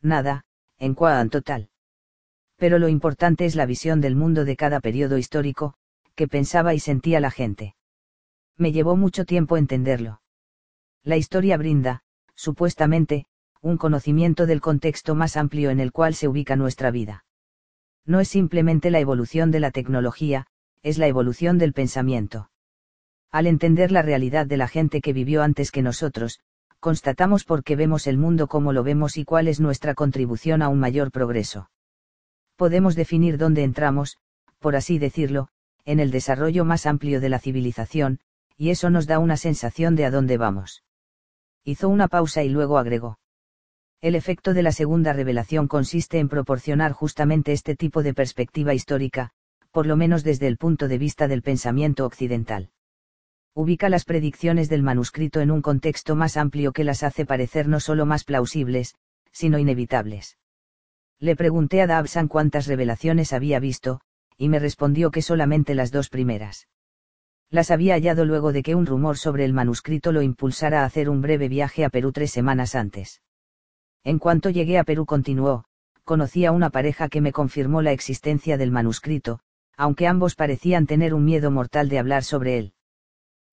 Nada, 0.00 0.44
en 0.78 0.94
cuanto 0.94 1.42
tal. 1.42 1.68
Pero 2.56 2.78
lo 2.78 2.88
importante 2.88 3.44
es 3.44 3.56
la 3.56 3.66
visión 3.66 4.00
del 4.00 4.14
mundo 4.14 4.44
de 4.44 4.54
cada 4.54 4.78
periodo 4.78 5.18
histórico, 5.18 5.74
que 6.14 6.28
pensaba 6.28 6.74
y 6.74 6.78
sentía 6.78 7.18
la 7.18 7.32
gente. 7.32 7.74
Me 8.56 8.70
llevó 8.70 8.94
mucho 8.96 9.24
tiempo 9.24 9.56
entenderlo. 9.56 10.22
La 11.02 11.16
historia 11.16 11.56
brinda, 11.56 12.04
supuestamente, 12.36 13.26
un 13.60 13.78
conocimiento 13.78 14.46
del 14.46 14.60
contexto 14.60 15.16
más 15.16 15.36
amplio 15.36 15.70
en 15.70 15.80
el 15.80 15.90
cual 15.90 16.14
se 16.14 16.28
ubica 16.28 16.54
nuestra 16.54 16.92
vida. 16.92 17.24
No 18.06 18.20
es 18.20 18.28
simplemente 18.28 18.92
la 18.92 19.00
evolución 19.00 19.50
de 19.50 19.58
la 19.58 19.72
tecnología, 19.72 20.46
es 20.84 20.98
la 20.98 21.08
evolución 21.08 21.58
del 21.58 21.72
pensamiento. 21.72 22.48
Al 23.32 23.48
entender 23.48 23.90
la 23.90 24.02
realidad 24.02 24.46
de 24.46 24.56
la 24.56 24.68
gente 24.68 25.00
que 25.00 25.12
vivió 25.12 25.42
antes 25.42 25.72
que 25.72 25.82
nosotros, 25.82 26.38
constatamos 26.82 27.44
por 27.44 27.62
qué 27.62 27.76
vemos 27.76 28.08
el 28.08 28.18
mundo 28.18 28.48
como 28.48 28.72
lo 28.72 28.82
vemos 28.82 29.16
y 29.16 29.24
cuál 29.24 29.46
es 29.46 29.60
nuestra 29.60 29.94
contribución 29.94 30.62
a 30.62 30.68
un 30.68 30.80
mayor 30.80 31.12
progreso. 31.12 31.70
Podemos 32.56 32.96
definir 32.96 33.38
dónde 33.38 33.62
entramos, 33.62 34.18
por 34.58 34.74
así 34.74 34.98
decirlo, 34.98 35.46
en 35.84 36.00
el 36.00 36.10
desarrollo 36.10 36.64
más 36.64 36.86
amplio 36.86 37.20
de 37.20 37.28
la 37.28 37.38
civilización, 37.38 38.18
y 38.56 38.70
eso 38.70 38.90
nos 38.90 39.06
da 39.06 39.20
una 39.20 39.36
sensación 39.36 39.94
de 39.94 40.06
a 40.06 40.10
dónde 40.10 40.38
vamos. 40.38 40.82
Hizo 41.62 41.88
una 41.88 42.08
pausa 42.08 42.42
y 42.42 42.48
luego 42.48 42.78
agregó. 42.78 43.20
El 44.00 44.16
efecto 44.16 44.52
de 44.52 44.64
la 44.64 44.72
segunda 44.72 45.12
revelación 45.12 45.68
consiste 45.68 46.18
en 46.18 46.28
proporcionar 46.28 46.90
justamente 46.90 47.52
este 47.52 47.76
tipo 47.76 48.02
de 48.02 48.12
perspectiva 48.12 48.74
histórica, 48.74 49.30
por 49.70 49.86
lo 49.86 49.96
menos 49.96 50.24
desde 50.24 50.48
el 50.48 50.56
punto 50.56 50.88
de 50.88 50.98
vista 50.98 51.28
del 51.28 51.42
pensamiento 51.42 52.04
occidental. 52.04 52.70
Ubica 53.54 53.90
las 53.90 54.04
predicciones 54.06 54.70
del 54.70 54.82
manuscrito 54.82 55.40
en 55.40 55.50
un 55.50 55.60
contexto 55.60 56.16
más 56.16 56.38
amplio 56.38 56.72
que 56.72 56.84
las 56.84 57.02
hace 57.02 57.26
parecer 57.26 57.68
no 57.68 57.80
solo 57.80 58.06
más 58.06 58.24
plausibles, 58.24 58.94
sino 59.30 59.58
inevitables. 59.58 60.38
Le 61.18 61.36
pregunté 61.36 61.82
a 61.82 61.86
Dabsan 61.86 62.28
cuántas 62.28 62.66
revelaciones 62.66 63.34
había 63.34 63.60
visto, 63.60 64.00
y 64.38 64.48
me 64.48 64.58
respondió 64.58 65.10
que 65.10 65.20
solamente 65.20 65.74
las 65.74 65.92
dos 65.92 66.08
primeras 66.08 66.66
las 67.50 67.70
había 67.70 67.92
hallado 67.92 68.24
luego 68.24 68.50
de 68.50 68.62
que 68.62 68.74
un 68.74 68.86
rumor 68.86 69.18
sobre 69.18 69.44
el 69.44 69.52
manuscrito 69.52 70.10
lo 70.10 70.22
impulsara 70.22 70.80
a 70.80 70.84
hacer 70.86 71.10
un 71.10 71.20
breve 71.20 71.48
viaje 71.48 71.84
a 71.84 71.90
Perú 71.90 72.10
tres 72.10 72.30
semanas 72.30 72.74
antes. 72.74 73.20
En 74.04 74.18
cuanto 74.18 74.48
llegué 74.48 74.78
a 74.78 74.84
Perú 74.84 75.04
continuó, 75.04 75.66
conocí 76.04 76.46
a 76.46 76.52
una 76.52 76.70
pareja 76.70 77.10
que 77.10 77.20
me 77.20 77.30
confirmó 77.30 77.82
la 77.82 77.92
existencia 77.92 78.56
del 78.56 78.70
manuscrito, 78.70 79.40
aunque 79.76 80.06
ambos 80.06 80.34
parecían 80.34 80.86
tener 80.86 81.12
un 81.12 81.26
miedo 81.26 81.50
mortal 81.50 81.90
de 81.90 81.98
hablar 81.98 82.24
sobre 82.24 82.56
él. 82.56 82.72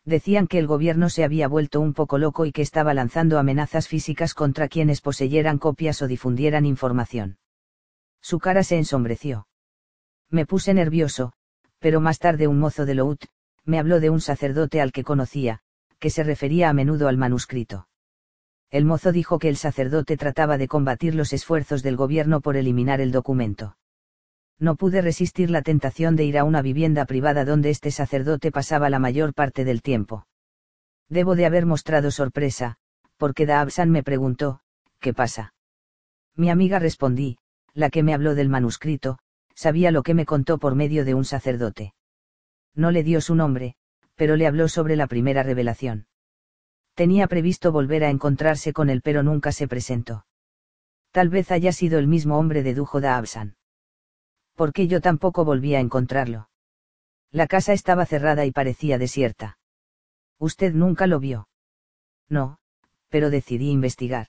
Decían 0.06 0.48
que 0.48 0.60
el 0.60 0.68
gobierno 0.68 1.10
se 1.10 1.24
había 1.24 1.48
vuelto 1.48 1.82
un 1.82 1.94
poco 1.94 2.18
loco 2.18 2.46
y 2.46 2.52
que 2.52 2.62
estaba 2.62 2.94
lanzando 2.94 3.38
amenazas 3.38 3.88
físicas 3.88 4.34
contra 4.34 4.68
quienes 4.68 5.02
poseyeran 5.02 5.58
copias 5.58 6.02
o 6.02 6.08
difundieran 6.08 6.66
información. 6.66 7.38
Su 8.22 8.40
cara 8.40 8.64
se 8.64 8.78
ensombreció. 8.78 9.48
Me 10.30 10.46
puse 10.46 10.74
nervioso, 10.74 11.34
pero 11.80 12.02
más 12.02 12.20
tarde 12.20 12.48
un 12.48 12.60
mozo 12.60 12.86
de 12.86 12.96
Lout, 12.96 13.26
me 13.66 13.80
habló 13.80 14.00
de 14.00 14.10
un 14.10 14.22
sacerdote 14.22 14.82
al 14.82 14.92
que 14.92 15.04
conocía, 15.04 15.62
que 16.00 16.10
se 16.10 16.24
refería 16.24 16.70
a 16.70 16.74
menudo 16.74 17.08
al 17.08 17.18
manuscrito. 17.18 17.88
El 18.70 18.86
mozo 18.86 19.12
dijo 19.12 19.40
que 19.40 19.50
el 19.50 19.58
sacerdote 19.58 20.16
trataba 20.16 20.58
de 20.58 20.68
combatir 20.68 21.16
los 21.16 21.34
esfuerzos 21.34 21.82
del 21.82 21.96
gobierno 21.96 22.42
por 22.42 22.56
eliminar 22.56 23.02
el 23.02 23.12
documento. 23.12 23.79
No 24.60 24.76
pude 24.76 25.02
resistir 25.02 25.50
la 25.50 25.62
tentación 25.62 26.16
de 26.16 26.26
ir 26.26 26.38
a 26.38 26.44
una 26.44 26.62
vivienda 26.62 27.06
privada 27.06 27.46
donde 27.46 27.70
este 27.70 27.92
sacerdote 27.92 28.52
pasaba 28.52 28.90
la 28.90 29.00
mayor 29.00 29.34
parte 29.34 29.64
del 29.64 29.82
tiempo. 29.82 30.28
Debo 31.08 31.36
de 31.36 31.46
haber 31.46 31.66
mostrado 31.66 32.12
sorpresa, 32.12 32.76
porque 33.18 33.46
Daabsan 33.46 33.90
me 33.90 34.04
preguntó, 34.04 34.60
¿qué 35.00 35.14
pasa? 35.14 35.54
Mi 36.36 36.50
amiga 36.50 36.78
respondí, 36.80 37.38
la 37.74 37.90
que 37.90 38.04
me 38.04 38.14
habló 38.14 38.36
del 38.36 38.50
manuscrito, 38.50 39.18
sabía 39.56 39.92
lo 39.92 40.04
que 40.04 40.14
me 40.14 40.26
contó 40.26 40.58
por 40.58 40.76
medio 40.76 41.06
de 41.06 41.14
un 41.14 41.26
sacerdote 41.26 41.94
no 42.80 42.92
le 42.92 43.04
dio 43.04 43.22
su 43.22 43.36
nombre, 43.36 43.76
pero 44.16 44.36
le 44.36 44.48
habló 44.48 44.68
sobre 44.68 44.96
la 44.96 45.08
primera 45.08 45.44
revelación. 45.44 46.08
Tenía 46.96 47.28
previsto 47.28 47.72
volver 47.72 48.04
a 48.04 48.10
encontrarse 48.10 48.74
con 48.74 48.90
él 48.90 49.02
pero 49.02 49.22
nunca 49.22 49.52
se 49.52 49.68
presentó. 49.68 50.26
Tal 51.12 51.30
vez 51.30 51.52
haya 51.52 51.72
sido 51.72 52.00
el 52.00 52.08
mismo 52.08 52.38
hombre 52.38 52.64
de 52.64 52.74
Dujo 52.74 53.02
da 53.02 53.18
Absan. 53.18 53.56
Porque 54.60 54.90
yo 54.90 55.00
tampoco 55.00 55.46
volví 55.46 55.74
a 55.74 55.80
encontrarlo. 55.80 56.50
La 57.32 57.48
casa 57.48 57.72
estaba 57.72 58.06
cerrada 58.06 58.44
y 58.44 58.52
parecía 58.52 58.98
desierta. 58.98 59.58
Usted 60.38 60.74
nunca 60.74 61.08
lo 61.08 61.22
vio. 61.22 61.48
No, 62.28 62.58
pero 63.08 63.30
decidí 63.30 63.70
investigar. 63.70 64.28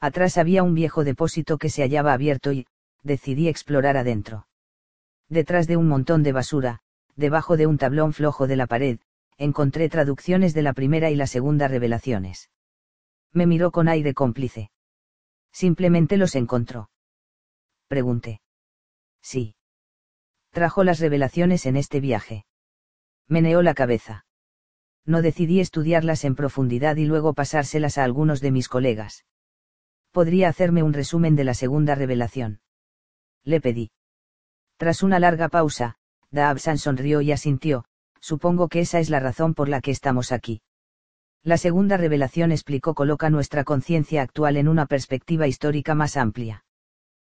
Atrás 0.00 0.36
había 0.36 0.62
un 0.62 0.74
viejo 0.74 1.02
depósito 1.02 1.56
que 1.56 1.70
se 1.70 1.80
hallaba 1.80 2.12
abierto 2.12 2.52
y, 2.52 2.66
decidí 3.02 3.48
explorar 3.48 3.96
adentro. 3.96 4.46
Detrás 5.30 5.66
de 5.66 5.78
un 5.78 5.88
montón 5.88 6.22
de 6.22 6.32
basura, 6.32 6.80
debajo 7.16 7.56
de 7.56 7.66
un 7.66 7.78
tablón 7.78 8.12
flojo 8.12 8.48
de 8.48 8.56
la 8.56 8.66
pared, 8.66 8.98
encontré 9.38 9.88
traducciones 9.88 10.52
de 10.52 10.60
la 10.60 10.74
primera 10.74 11.08
y 11.08 11.16
la 11.16 11.26
segunda 11.26 11.68
revelaciones. 11.68 12.50
Me 13.32 13.46
miró 13.46 13.70
con 13.70 13.88
aire 13.88 14.12
cómplice. 14.12 14.70
Simplemente 15.52 16.18
los 16.18 16.34
encontró. 16.34 16.90
Pregunté. 17.88 18.42
Sí. 19.22 19.54
Trajo 20.50 20.84
las 20.84 21.00
revelaciones 21.00 21.66
en 21.66 21.76
este 21.76 22.00
viaje. 22.00 22.46
Meneó 23.28 23.62
la 23.62 23.74
cabeza. 23.74 24.24
No 25.04 25.22
decidí 25.22 25.60
estudiarlas 25.60 26.24
en 26.24 26.34
profundidad 26.34 26.96
y 26.96 27.04
luego 27.04 27.34
pasárselas 27.34 27.98
a 27.98 28.04
algunos 28.04 28.40
de 28.40 28.50
mis 28.50 28.68
colegas. 28.68 29.24
Podría 30.10 30.48
hacerme 30.48 30.82
un 30.82 30.92
resumen 30.92 31.36
de 31.36 31.44
la 31.44 31.54
segunda 31.54 31.94
revelación. 31.94 32.60
Le 33.44 33.60
pedí. 33.60 33.90
Tras 34.76 35.02
una 35.02 35.18
larga 35.18 35.48
pausa, 35.48 35.96
Daabsan 36.30 36.78
sonrió 36.78 37.20
y 37.20 37.32
asintió, 37.32 37.84
supongo 38.20 38.68
que 38.68 38.80
esa 38.80 39.00
es 39.00 39.10
la 39.10 39.20
razón 39.20 39.54
por 39.54 39.68
la 39.68 39.80
que 39.80 39.90
estamos 39.90 40.32
aquí. 40.32 40.62
La 41.42 41.56
segunda 41.56 41.96
revelación 41.96 42.52
explicó 42.52 42.94
coloca 42.94 43.30
nuestra 43.30 43.64
conciencia 43.64 44.22
actual 44.22 44.56
en 44.56 44.68
una 44.68 44.86
perspectiva 44.86 45.46
histórica 45.46 45.94
más 45.94 46.16
amplia. 46.16 46.64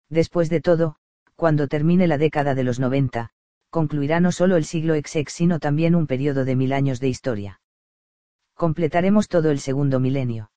Después 0.09 0.51
de 0.51 0.61
todo, 0.61 0.97
cuando 1.43 1.67
termine 1.67 2.07
la 2.07 2.19
década 2.19 2.55
de 2.55 2.63
los 2.63 2.79
90, 2.79 3.31
concluirá 3.69 4.21
no 4.21 4.31
solo 4.31 4.55
el 4.55 4.65
siglo 4.65 4.95
XX 4.95 5.25
sino 5.27 5.59
también 5.59 5.97
un 5.97 6.07
periodo 6.07 6.45
de 6.45 6.55
mil 6.55 6.73
años 6.73 7.01
de 7.01 7.09
historia. 7.09 7.61
Completaremos 8.55 9.27
todo 9.27 9.51
el 9.51 9.59
segundo 9.59 9.99
milenio. 9.99 10.53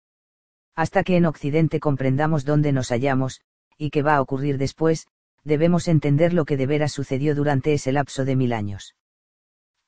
Hasta 0.75 1.03
que 1.03 1.17
en 1.17 1.25
Occidente 1.25 1.79
comprendamos 1.79 2.45
dónde 2.45 2.71
nos 2.71 2.89
hallamos, 2.89 3.41
y 3.79 3.89
qué 3.89 4.03
va 4.03 4.15
a 4.15 4.21
ocurrir 4.21 4.59
después, 4.59 5.07
debemos 5.43 5.88
entender 5.88 6.33
lo 6.33 6.45
que 6.45 6.55
de 6.55 6.67
veras 6.67 6.91
sucedió 6.91 7.33
durante 7.33 7.73
ese 7.73 7.91
lapso 7.91 8.23
de 8.23 8.36
mil 8.36 8.53
años. 8.53 8.95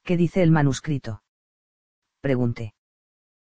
¿Qué 0.03 0.17
dice 0.17 0.41
el 0.41 0.49
manuscrito? 0.49 1.21
Pregunté. 2.21 2.73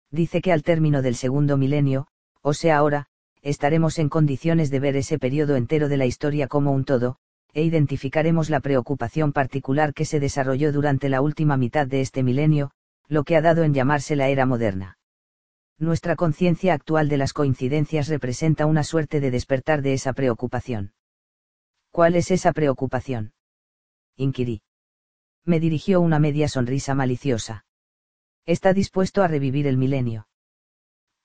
Dice 0.10 0.42
que 0.42 0.54
al 0.54 0.64
término 0.64 1.04
del 1.04 1.14
segundo 1.14 1.56
milenio, 1.56 2.08
o 2.42 2.56
sea 2.56 2.78
ahora, 2.78 3.06
estaremos 3.44 4.00
en 4.00 4.10
condiciones 4.10 4.72
de 4.72 4.80
ver 4.80 4.96
ese 4.96 5.20
periodo 5.20 5.56
entero 5.56 5.88
de 5.88 5.98
la 5.98 6.08
historia 6.08 6.48
como 6.48 6.72
un 6.72 6.84
todo, 6.84 7.20
e 7.54 7.64
identificaremos 7.64 8.50
la 8.50 8.60
preocupación 8.60 9.32
particular 9.32 9.94
que 9.94 10.06
se 10.06 10.20
desarrolló 10.20 10.72
durante 10.72 11.08
la 11.10 11.22
última 11.22 11.56
mitad 11.56 11.88
de 11.88 12.02
este 12.02 12.24
milenio, 12.24 12.72
lo 13.08 13.24
que 13.24 13.36
ha 13.36 13.42
dado 13.42 13.64
en 13.64 13.74
llamarse 13.74 14.16
la 14.16 14.30
era 14.30 14.46
moderna. 14.46 14.98
Nuestra 15.78 16.16
conciencia 16.16 16.74
actual 16.74 17.10
de 17.10 17.18
las 17.18 17.34
coincidencias 17.34 18.08
representa 18.08 18.66
una 18.66 18.84
suerte 18.84 19.20
de 19.20 19.30
despertar 19.30 19.82
de 19.82 19.94
esa 19.94 20.14
preocupación. 20.14 20.94
¿Cuál 21.92 22.16
es 22.16 22.32
esa 22.32 22.54
preocupación? 22.54 23.34
Inquirí. 24.16 24.64
Me 25.46 25.60
dirigió 25.60 26.02
una 26.02 26.18
media 26.18 26.48
sonrisa 26.48 26.96
maliciosa. 26.96 27.66
¿Está 28.46 28.74
dispuesto 28.74 29.22
a 29.22 29.28
revivir 29.28 29.68
el 29.68 29.78
milenio? 29.78 30.28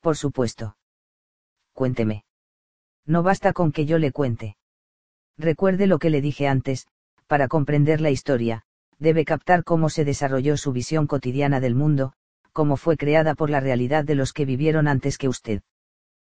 Por 0.00 0.16
supuesto. 0.16 0.76
Cuénteme. 1.72 2.24
No 3.06 3.22
basta 3.22 3.54
con 3.54 3.72
que 3.72 3.86
yo 3.86 3.98
le 3.98 4.12
cuente. 4.12 4.57
Recuerde 5.38 5.86
lo 5.86 5.98
que 5.98 6.10
le 6.10 6.20
dije 6.20 6.48
antes, 6.48 6.86
para 7.28 7.46
comprender 7.46 8.00
la 8.00 8.10
historia, 8.10 8.64
debe 8.98 9.24
captar 9.24 9.62
cómo 9.62 9.88
se 9.88 10.04
desarrolló 10.04 10.56
su 10.56 10.72
visión 10.72 11.06
cotidiana 11.06 11.60
del 11.60 11.76
mundo, 11.76 12.12
cómo 12.52 12.76
fue 12.76 12.96
creada 12.96 13.36
por 13.36 13.48
la 13.48 13.60
realidad 13.60 14.04
de 14.04 14.16
los 14.16 14.32
que 14.32 14.44
vivieron 14.44 14.88
antes 14.88 15.16
que 15.16 15.28
usted. 15.28 15.62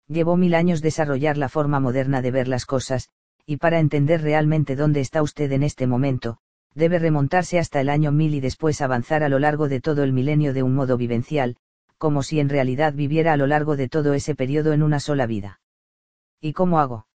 Llevó 0.09 0.37
mil 0.37 0.55
años 0.55 0.83
desarrollar 0.83 1.37
la 1.37 1.49
forma 1.49 1.79
moderna 1.79 2.23
de 2.23 2.33
ver 2.33 2.49
las 2.49 2.67
cosas, 2.67 3.09
y 3.47 3.59
para 3.59 3.79
entender 3.79 4.23
realmente 4.23 4.75
dónde 4.75 5.01
está 5.01 5.23
usted 5.23 5.53
en 5.53 5.63
este 5.63 5.87
momento, 5.87 6.39
debe 6.75 6.99
remontarse 6.99 7.59
hasta 7.59 7.81
el 7.81 7.89
año 7.89 8.11
mil 8.11 8.35
y 8.35 8.41
después 8.41 8.81
avanzar 8.81 9.23
a 9.23 9.29
lo 9.29 9.39
largo 9.39 9.69
de 9.69 9.81
todo 9.81 10.03
el 10.03 10.13
milenio 10.13 10.53
de 10.53 10.65
un 10.65 10.75
modo 10.75 10.97
vivencial, 10.97 11.57
como 11.99 12.23
si 12.23 12.41
en 12.41 12.49
realidad 12.49 12.95
viviera 12.95 13.33
a 13.33 13.37
lo 13.37 13.47
largo 13.47 13.77
de 13.77 13.89
todo 13.89 14.15
ese 14.15 14.35
periodo 14.35 14.73
en 14.73 14.83
una 14.83 14.99
sola 14.99 15.27
vida. 15.27 15.61
¿Y 16.41 16.53
cómo 16.53 16.81
hago? 16.81 17.07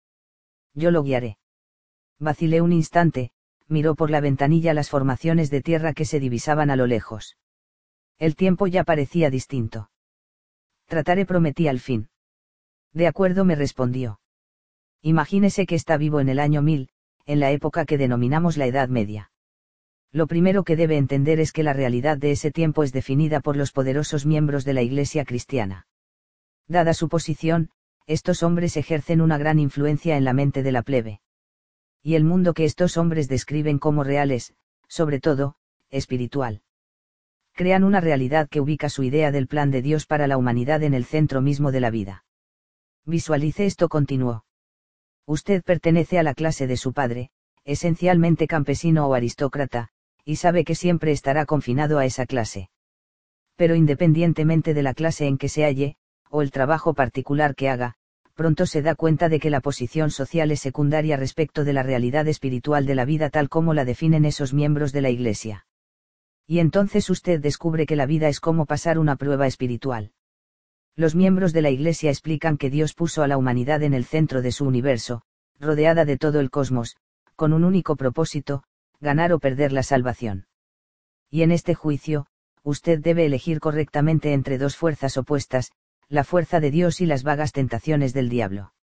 Yo 0.75 0.91
lo 0.91 1.03
guiaré. 1.03 1.39
Vacilé 2.23 2.61
un 2.61 2.73
instante, 2.73 3.33
miró 3.67 3.97
por 3.97 4.09
la 4.09 4.21
ventanilla 4.21 4.75
las 4.75 4.91
formaciones 4.91 5.51
de 5.51 5.61
tierra 5.61 5.93
que 5.93 6.05
se 6.05 6.21
divisaban 6.21 6.71
a 6.71 6.77
lo 6.77 6.87
lejos. 6.87 7.37
El 8.17 8.37
tiempo 8.37 8.69
ya 8.69 8.85
parecía 8.85 9.29
distinto. 9.29 9.91
Trataré 10.87 11.27
prometí 11.27 11.67
al 11.67 11.81
fin. 11.81 12.11
De 12.93 13.09
acuerdo 13.09 13.45
me 13.45 13.57
respondió. 13.57 14.21
Imagínese 15.03 15.67
que 15.67 15.75
está 15.75 15.97
vivo 15.97 16.21
en 16.21 16.29
el 16.29 16.39
año 16.39 16.63
1000, 16.63 16.91
en 17.27 17.41
la 17.41 17.51
época 17.51 17.85
que 17.85 17.99
denominamos 17.99 18.57
la 18.57 18.67
Edad 18.67 18.89
Media. 18.89 19.33
Lo 20.13 20.29
primero 20.29 20.63
que 20.63 20.77
debe 20.77 20.99
entender 20.99 21.41
es 21.41 21.51
que 21.51 21.65
la 21.65 21.73
realidad 21.73 22.19
de 22.19 22.31
ese 22.31 22.53
tiempo 22.53 22.85
es 22.85 22.93
definida 22.93 23.41
por 23.41 23.57
los 23.57 23.73
poderosos 23.73 24.27
miembros 24.27 24.65
de 24.65 24.75
la 24.75 24.83
Iglesia 24.83 25.25
cristiana. 25.25 25.89
Dada 26.69 26.95
su 26.95 27.09
posición, 27.09 27.71
estos 28.07 28.45
hombres 28.45 28.77
ejercen 28.77 29.21
una 29.23 29.39
gran 29.39 29.59
influencia 29.59 30.17
en 30.17 30.23
la 30.23 30.35
mente 30.35 30.63
de 30.63 30.71
la 30.71 30.83
plebe 30.83 31.21
y 32.03 32.15
el 32.17 32.25
mundo 32.25 32.53
que 32.53 32.65
estos 32.65 32.97
hombres 32.97 33.29
describen 33.29 33.79
como 33.79 34.05
reales, 34.05 34.55
sobre 34.89 35.21
todo, 35.21 35.55
espiritual. 35.91 36.63
Crean 37.55 37.85
una 37.85 38.01
realidad 38.01 38.49
que 38.49 38.61
ubica 38.61 38.89
su 38.89 39.03
idea 39.03 39.31
del 39.31 39.47
plan 39.47 39.71
de 39.71 39.83
Dios 39.83 40.07
para 40.07 40.27
la 40.27 40.37
humanidad 40.37 40.83
en 40.83 40.95
el 40.95 41.05
centro 41.05 41.41
mismo 41.41 41.71
de 41.71 41.81
la 41.81 41.91
vida. 41.91 42.25
Visualice 43.05 43.67
esto 43.67 43.89
continuó. 43.89 44.45
Usted 45.27 45.63
pertenece 45.63 46.19
a 46.19 46.23
la 46.23 46.35
clase 46.35 46.67
de 46.67 46.77
su 46.77 46.93
padre, 46.93 47.31
esencialmente 47.65 48.47
campesino 48.47 49.07
o 49.07 49.15
aristócrata, 49.15 49.89
y 50.25 50.37
sabe 50.37 50.65
que 50.65 50.75
siempre 50.75 51.13
estará 51.13 51.47
confinado 51.47 51.99
a 51.99 52.05
esa 52.05 52.27
clase. 52.27 52.71
Pero 53.57 53.75
independientemente 53.75 54.75
de 54.75 54.83
la 54.83 54.95
clase 54.95 55.27
en 55.27 55.39
que 55.39 55.49
se 55.49 55.65
halle, 55.65 55.97
o 56.31 56.43
el 56.43 56.51
trabajo 56.51 56.95
particular 56.95 57.55
que 57.55 57.69
haga, 57.69 57.97
pronto 58.35 58.67
se 58.67 58.83
da 58.83 58.95
cuenta 58.95 59.29
de 59.29 59.39
que 59.41 59.51
la 59.51 59.61
posición 59.61 60.11
social 60.11 60.51
es 60.51 60.61
secundaria 60.61 61.17
respecto 61.17 61.65
de 61.65 61.73
la 61.73 61.83
realidad 61.83 62.27
espiritual 62.29 62.87
de 62.87 62.95
la 62.95 63.05
vida 63.05 63.31
tal 63.31 63.49
como 63.49 63.75
la 63.75 63.85
definen 63.85 64.25
esos 64.25 64.55
miembros 64.55 64.93
de 64.93 65.03
la 65.03 65.11
Iglesia. 65.11 65.67
Y 66.47 66.59
entonces 66.59 67.09
usted 67.11 67.41
descubre 67.41 67.87
que 67.87 67.97
la 67.97 68.07
vida 68.07 68.29
es 68.29 68.41
como 68.41 68.67
pasar 68.67 68.99
una 68.99 69.17
prueba 69.17 69.47
espiritual. 69.47 70.13
Los 70.97 71.15
miembros 71.15 71.53
de 71.53 71.63
la 71.63 71.71
Iglesia 71.71 72.11
explican 72.11 72.59
que 72.59 72.71
Dios 72.71 72.95
puso 72.95 73.23
a 73.23 73.29
la 73.29 73.39
humanidad 73.39 73.83
en 73.83 73.95
el 73.95 74.05
centro 74.05 74.43
de 74.43 74.53
su 74.53 74.67
universo, 74.67 75.23
rodeada 75.59 76.05
de 76.05 76.19
todo 76.19 76.41
el 76.41 76.51
cosmos, 76.51 76.97
con 77.37 77.53
un 77.53 77.65
único 77.65 77.97
propósito, 77.97 78.65
ganar 79.01 79.33
o 79.33 79.39
perder 79.39 79.73
la 79.73 79.83
salvación. 79.83 80.47
Y 81.31 81.43
en 81.43 81.51
este 81.51 81.75
juicio, 81.75 82.27
usted 82.63 82.99
debe 83.01 83.25
elegir 83.25 83.59
correctamente 83.59 84.33
entre 84.33 84.59
dos 84.59 84.77
fuerzas 84.77 85.17
opuestas, 85.17 85.73
la 86.13 86.25
fuerza 86.25 86.61
de 86.61 86.71
Dios 86.71 87.01
y 87.01 87.07
las 87.07 87.23
vagas 87.23 87.53
tentaciones 87.53 88.13
del 88.13 88.29
diablo. 88.29 88.75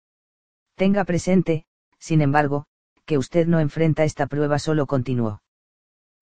Tenga 0.74 1.04
presente, 1.04 1.66
sin 2.00 2.22
embargo, 2.22 2.66
que 3.06 3.20
usted 3.20 3.46
no 3.46 3.60
enfrenta 3.60 4.04
esta 4.04 4.26
prueba 4.26 4.58
solo 4.58 4.88
continuó. 4.88 5.44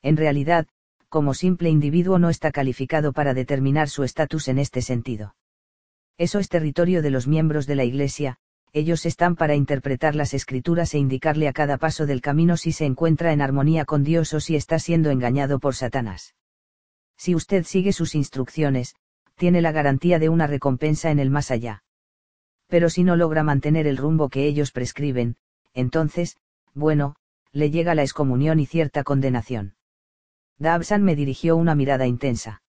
En 0.01 0.17
realidad, 0.17 0.67
como 1.07 1.33
simple 1.33 1.69
individuo 1.69 2.19
no 2.19 2.29
está 2.29 2.51
calificado 2.51 3.13
para 3.13 3.33
determinar 3.33 3.87
su 3.87 4.03
estatus 4.03 4.49
en 4.49 4.59
este 4.59 4.81
sentido. 4.81 5.37
Eso 6.17 6.39
es 6.39 6.49
territorio 6.49 7.01
de 7.01 7.11
los 7.11 7.25
miembros 7.25 7.67
de 7.67 7.75
la 7.75 7.85
Iglesia, 7.85 8.35
ellos 8.73 9.05
están 9.05 9.37
para 9.37 9.55
interpretar 9.55 10.13
las 10.13 10.33
escrituras 10.33 10.93
e 10.93 10.97
indicarle 10.97 11.47
a 11.47 11.53
cada 11.53 11.77
paso 11.77 12.05
del 12.05 12.19
camino 12.19 12.57
si 12.57 12.73
se 12.73 12.83
encuentra 12.83 13.31
en 13.31 13.41
armonía 13.41 13.85
con 13.85 14.03
Dios 14.03 14.33
o 14.33 14.41
si 14.41 14.57
está 14.57 14.77
siendo 14.77 15.09
engañado 15.09 15.59
por 15.59 15.73
Satanás. 15.73 16.35
Si 17.15 17.33
usted 17.33 17.63
sigue 17.63 17.93
sus 17.93 18.13
instrucciones, 18.13 18.95
tiene 19.37 19.61
la 19.61 19.71
garantía 19.71 20.19
de 20.19 20.29
una 20.29 20.47
recompensa 20.47 21.11
en 21.11 21.19
el 21.19 21.29
más 21.29 21.51
allá. 21.51 21.83
Pero 22.67 22.89
si 22.89 23.03
no 23.03 23.15
logra 23.15 23.43
mantener 23.43 23.87
el 23.87 23.97
rumbo 23.97 24.29
que 24.29 24.45
ellos 24.45 24.71
prescriben, 24.71 25.37
entonces, 25.73 26.37
bueno, 26.73 27.15
le 27.51 27.69
llega 27.71 27.95
la 27.95 28.01
excomunión 28.01 28.59
y 28.59 28.65
cierta 28.65 29.03
condenación. 29.03 29.75
Dabsan 30.57 31.03
me 31.03 31.15
dirigió 31.15 31.55
una 31.55 31.75
mirada 31.75 32.07
intensa. 32.07 32.61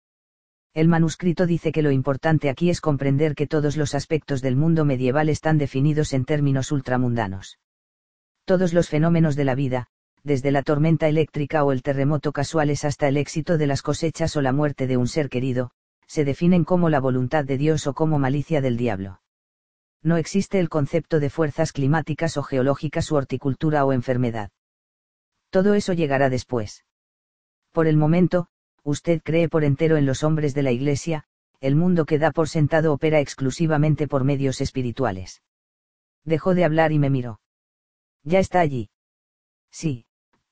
El 0.75 0.89
manuscrito 0.89 1.47
dice 1.47 1.73
que 1.73 1.83
lo 1.83 1.91
importante 1.91 2.51
aquí 2.51 2.71
es 2.71 2.81
comprender 2.81 3.35
que 3.35 3.47
todos 3.47 3.77
los 3.77 3.95
aspectos 3.95 4.43
del 4.43 4.55
mundo 4.55 4.85
medieval 4.85 5.31
están 5.31 5.59
definidos 5.59 6.13
en 6.13 6.25
términos 6.25 6.71
ultramundanos. 6.71 7.59
Todos 8.45 8.75
los 8.75 8.89
fenómenos 8.89 9.35
de 9.37 9.45
la 9.45 9.55
vida, 9.55 9.89
desde 10.23 10.51
la 10.51 10.63
tormenta 10.63 11.09
eléctrica 11.09 11.65
o 11.65 11.73
el 11.73 11.83
terremoto 11.83 12.33
casuales 12.33 12.85
hasta 12.85 13.09
el 13.09 13.17
éxito 13.17 13.57
de 13.57 13.67
las 13.67 13.83
cosechas 13.83 14.37
o 14.37 14.43
la 14.43 14.53
muerte 14.53 14.87
de 14.87 14.99
un 14.99 15.09
ser 15.09 15.29
querido, 15.31 15.71
se 16.09 16.25
definen 16.25 16.65
como 16.65 16.89
la 16.89 16.99
voluntad 16.99 17.45
de 17.45 17.59
Dios 17.59 17.87
o 17.87 17.95
como 17.95 18.19
malicia 18.19 18.61
del 18.61 18.77
diablo. 18.77 19.21
No 20.03 20.17
existe 20.17 20.59
el 20.59 20.69
concepto 20.69 21.21
de 21.21 21.31
fuerzas 21.31 21.73
climáticas 21.73 22.37
o 22.37 22.43
geológicas 22.43 23.11
u 23.13 23.17
horticultura 23.17 23.85
o 23.85 23.93
enfermedad. 23.93 24.51
Todo 25.51 25.75
eso 25.75 25.93
llegará 25.93 26.31
después. 26.31 26.85
Por 27.73 27.87
el 27.87 27.97
momento, 27.97 28.49
usted 28.83 29.23
cree 29.23 29.49
por 29.49 29.65
entero 29.65 29.97
en 29.97 30.07
los 30.07 30.25
hombres 30.25 30.55
de 30.55 30.63
la 30.63 30.73
Iglesia, 30.73 31.25
el 31.61 31.77
mundo 31.77 32.07
que 32.07 32.19
da 32.19 32.31
por 32.31 32.49
sentado 32.49 32.93
opera 32.93 33.21
exclusivamente 33.21 34.09
por 34.09 34.25
medios 34.25 34.61
espirituales. 34.61 35.43
Dejó 36.25 36.55
de 36.55 36.65
hablar 36.65 36.93
y 36.93 36.99
me 36.99 37.11
miró. 37.11 37.41
Ya 38.23 38.39
está 38.39 38.61
allí. 38.61 38.91
Sí, 39.71 40.07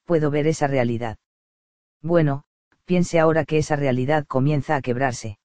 puedo 0.05 0.31
ver 0.31 0.47
esa 0.47 0.67
realidad. 0.67 1.19
Bueno, 2.03 2.45
piense 2.85 3.19
ahora 3.19 3.45
que 3.45 3.59
esa 3.59 3.77
realidad 3.77 4.27
comienza 4.27 4.77
a 4.77 4.83
quebrarse. 4.83 5.39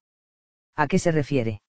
¿A 0.76 0.88
qué 0.88 0.98
se 0.98 1.12
refiere? 1.12 1.62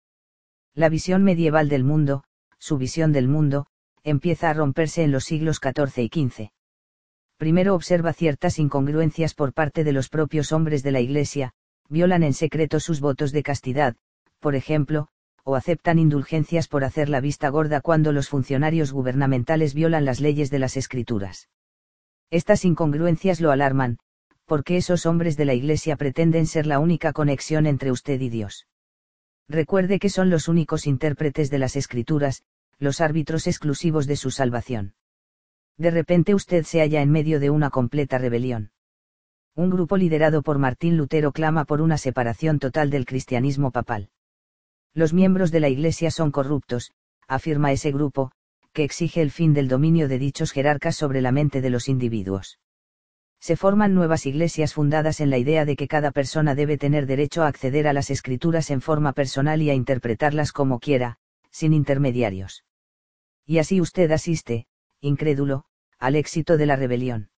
La 0.74 0.90
visión 0.90 1.24
medieval 1.24 1.70
del 1.70 1.84
mundo, 1.84 2.24
su 2.58 2.78
visión 2.78 3.12
del 3.12 3.28
mundo, 3.28 3.68
empieza 4.04 4.50
a 4.50 4.54
romperse 4.54 5.04
en 5.04 5.12
los 5.12 5.26
siglos 5.26 5.60
XIV 5.62 6.04
y 6.04 6.08
XV. 6.08 6.50
Primero 7.38 7.76
observa 7.76 8.14
ciertas 8.14 8.60
incongruencias 8.60 9.34
por 9.34 9.54
parte 9.54 9.84
de 9.84 9.92
los 9.92 10.10
propios 10.10 10.52
hombres 10.52 10.82
de 10.84 10.92
la 10.92 11.02
Iglesia, 11.02 11.54
violan 11.90 12.24
en 12.24 12.34
secreto 12.34 12.80
sus 12.80 13.02
votos 13.02 13.32
de 13.32 13.44
castidad, 13.44 13.96
por 14.40 14.56
ejemplo, 14.56 15.10
o 15.44 15.56
aceptan 15.56 16.00
indulgencias 16.00 16.70
por 16.70 16.86
hacer 16.86 17.10
la 17.10 17.20
vista 17.20 17.50
gorda 17.50 17.82
cuando 17.82 18.14
los 18.14 18.30
funcionarios 18.30 18.94
gubernamentales 18.94 19.74
violan 19.74 20.06
las 20.06 20.22
leyes 20.22 20.50
de 20.50 20.60
las 20.60 20.78
escrituras. 20.78 21.50
Estas 22.30 22.64
incongruencias 22.64 23.42
lo 23.42 23.52
alarman, 23.52 24.00
porque 24.46 24.78
esos 24.78 25.06
hombres 25.06 25.36
de 25.36 25.46
la 25.46 25.54
Iglesia 25.54 25.98
pretenden 25.98 26.48
ser 26.48 26.66
la 26.66 26.80
única 26.80 27.12
conexión 27.12 27.66
entre 27.66 27.92
usted 27.92 28.20
y 28.22 28.30
Dios. 28.30 28.68
Recuerde 29.50 30.00
que 30.00 30.10
son 30.10 30.30
los 30.30 30.48
únicos 30.48 30.88
intérpretes 30.88 31.50
de 31.50 31.60
las 31.60 31.76
escrituras, 31.76 32.44
los 32.80 33.02
árbitros 33.02 33.48
exclusivos 33.48 34.08
de 34.08 34.16
su 34.16 34.32
salvación. 34.32 34.96
De 35.78 35.92
repente 35.92 36.34
usted 36.36 36.64
se 36.64 36.80
halla 36.80 37.02
en 37.02 37.12
medio 37.12 37.40
de 37.40 37.50
una 37.50 37.70
completa 37.70 38.18
rebelión. 38.18 38.72
Un 39.56 39.70
grupo 39.70 39.98
liderado 39.98 40.42
por 40.42 40.58
Martín 40.58 40.98
Lutero 40.98 41.32
clama 41.32 41.66
por 41.66 41.82
una 41.82 41.98
separación 41.98 42.60
total 42.60 42.90
del 42.90 43.06
cristianismo 43.06 43.72
papal. 43.72 44.10
Los 44.94 45.14
miembros 45.14 45.52
de 45.52 45.60
la 45.60 45.70
Iglesia 45.70 46.12
son 46.12 46.32
corruptos, 46.32 46.92
afirma 47.28 47.72
ese 47.72 47.92
grupo, 47.92 48.32
que 48.74 48.84
exige 48.84 49.22
el 49.22 49.32
fin 49.32 49.54
del 49.54 49.68
dominio 49.68 50.08
de 50.08 50.20
dichos 50.20 50.52
jerarcas 50.52 50.96
sobre 50.96 51.22
la 51.22 51.32
mente 51.32 51.62
de 51.62 51.70
los 51.70 51.88
individuos. 51.88 52.60
Se 53.44 53.58
forman 53.58 53.94
nuevas 53.94 54.26
iglesias 54.26 54.74
fundadas 54.74 55.20
en 55.20 55.30
la 55.30 55.38
idea 55.38 55.66
de 55.66 55.76
que 55.76 55.90
cada 55.90 56.12
persona 56.12 56.56
debe 56.56 56.78
tener 56.78 57.06
derecho 57.06 57.44
a 57.44 57.48
acceder 57.48 57.90
a 57.90 57.92
las 57.92 58.10
escrituras 58.10 58.70
en 58.70 58.80
forma 58.80 59.12
personal 59.12 59.62
y 59.62 59.70
a 59.70 59.74
interpretarlas 59.74 60.54
como 60.54 60.80
quiera, 60.80 61.18
sin 61.52 61.74
intermediarios. 61.74 62.64
Y 63.46 63.58
así 63.58 63.82
usted 63.82 64.10
asiste, 64.12 64.68
incrédulo, 65.02 65.66
al 66.00 66.16
éxito 66.16 66.56
de 66.56 66.68
la 66.68 66.78
rebelión. 66.78 67.32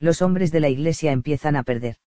Los 0.00 0.20
hombres 0.20 0.50
de 0.50 0.58
la 0.58 0.68
Iglesia 0.68 1.12
empiezan 1.12 1.54
a 1.54 1.62
perder. 1.62 1.98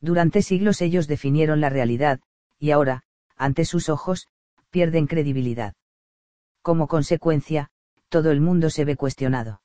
Durante 0.00 0.42
siglos 0.42 0.82
ellos 0.82 1.06
definieron 1.06 1.60
la 1.60 1.68
realidad, 1.68 2.18
y 2.58 2.72
ahora, 2.72 3.04
ante 3.36 3.64
sus 3.64 3.88
ojos, 3.88 4.26
pierden 4.70 5.06
credibilidad. 5.06 5.74
Como 6.62 6.88
consecuencia, 6.88 7.70
todo 8.08 8.32
el 8.32 8.40
mundo 8.40 8.70
se 8.70 8.84
ve 8.84 8.96
cuestionado. 8.96 9.62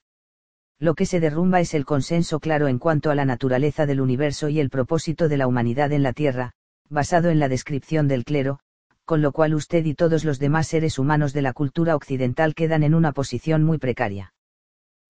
Lo 0.79 0.93
que 0.93 1.05
se 1.05 1.19
derrumba 1.19 1.61
es 1.61 1.73
el 1.73 1.85
consenso 1.85 2.39
claro 2.39 2.67
en 2.67 2.79
cuanto 2.79 3.09
a 3.09 3.15
la 3.15 3.25
naturaleza 3.25 3.85
del 3.85 4.01
universo 4.01 4.49
y 4.49 4.59
el 4.59 4.69
propósito 4.69 5.29
de 5.29 5.37
la 5.37 5.47
humanidad 5.47 5.91
en 5.93 6.03
la 6.03 6.11
Tierra, 6.11 6.51
basado 6.89 7.29
en 7.29 7.39
la 7.39 7.47
descripción 7.47 8.07
del 8.07 8.25
clero, 8.25 8.59
con 9.05 9.21
lo 9.21 9.31
cual 9.31 9.53
usted 9.53 9.85
y 9.85 9.93
todos 9.93 10.25
los 10.25 10.39
demás 10.39 10.67
seres 10.67 10.99
humanos 10.99 11.31
de 11.31 11.43
la 11.43 11.53
cultura 11.53 11.95
occidental 11.95 12.55
quedan 12.55 12.83
en 12.83 12.93
una 12.93 13.13
posición 13.13 13.63
muy 13.63 13.77
precaria. 13.77 14.33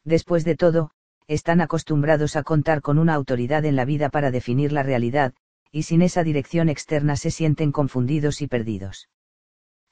Después 0.03 0.45
de 0.45 0.55
todo, 0.55 0.91
están 1.27 1.61
acostumbrados 1.61 2.35
a 2.35 2.43
contar 2.43 2.81
con 2.81 2.99
una 2.99 3.15
autoridad 3.15 3.65
en 3.65 3.75
la 3.75 3.85
vida 3.85 4.09
para 4.09 4.29
definir 4.29 4.71
la 4.71 4.83
realidad, 4.83 5.33
y 5.71 5.83
sin 5.83 6.03
esa 6.03 6.23
dirección 6.23 6.69
externa 6.69 7.15
se 7.15 7.31
sienten 7.31 7.71
confundidos 7.71 8.41
y 8.41 8.47
perdidos. 8.47 9.09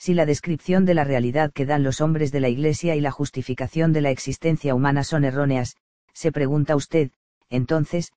Si 0.04 0.14
la 0.14 0.26
descripción 0.26 0.86
de 0.86 0.96
la 0.96 1.04
realidad 1.04 1.54
que 1.54 1.66
dan 1.66 1.84
los 1.84 2.02
hombres 2.02 2.32
de 2.32 2.42
la 2.42 2.50
Iglesia 2.50 2.96
y 2.96 3.02
la 3.02 3.12
justificación 3.12 3.94
de 3.94 4.02
la 4.02 4.10
existencia 4.10 4.76
humana 4.76 5.04
son 5.04 5.24
erróneas, 5.24 5.78
se 6.14 6.32
pregunta 6.32 6.76
usted, 6.76 7.12
entonces, 7.50 8.12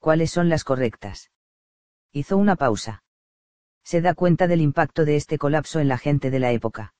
¿cuáles 0.00 0.30
son 0.30 0.48
las 0.48 0.64
correctas? 0.64 1.30
Hizo 2.12 2.36
una 2.36 2.56
pausa 2.56 3.02
se 3.88 4.02
da 4.02 4.12
cuenta 4.12 4.46
del 4.48 4.60
impacto 4.60 5.06
de 5.06 5.16
este 5.16 5.38
colapso 5.38 5.80
en 5.80 5.88
la 5.88 5.96
gente 5.96 6.30
de 6.30 6.38
la 6.38 6.52
época. 6.52 6.92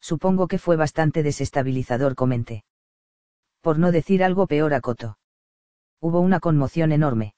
Supongo 0.00 0.46
que 0.46 0.58
fue 0.58 0.76
bastante 0.76 1.24
desestabilizador, 1.24 2.14
comenté. 2.14 2.64
Por 3.60 3.80
no 3.80 3.90
decir 3.90 4.22
algo 4.22 4.46
peor 4.46 4.74
a 4.74 4.80
Coto. 4.80 5.18
Hubo 6.00 6.20
una 6.20 6.38
conmoción 6.38 6.92
enorme. 6.92 7.34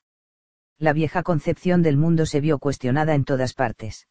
La 0.77 0.93
vieja 0.93 1.23
concepción 1.23 1.81
del 1.81 1.97
mundo 1.97 2.27
se 2.27 2.41
vio 2.41 2.59
cuestionada 2.59 3.15
en 3.15 3.25
todas 3.25 3.55
partes. 3.55 4.09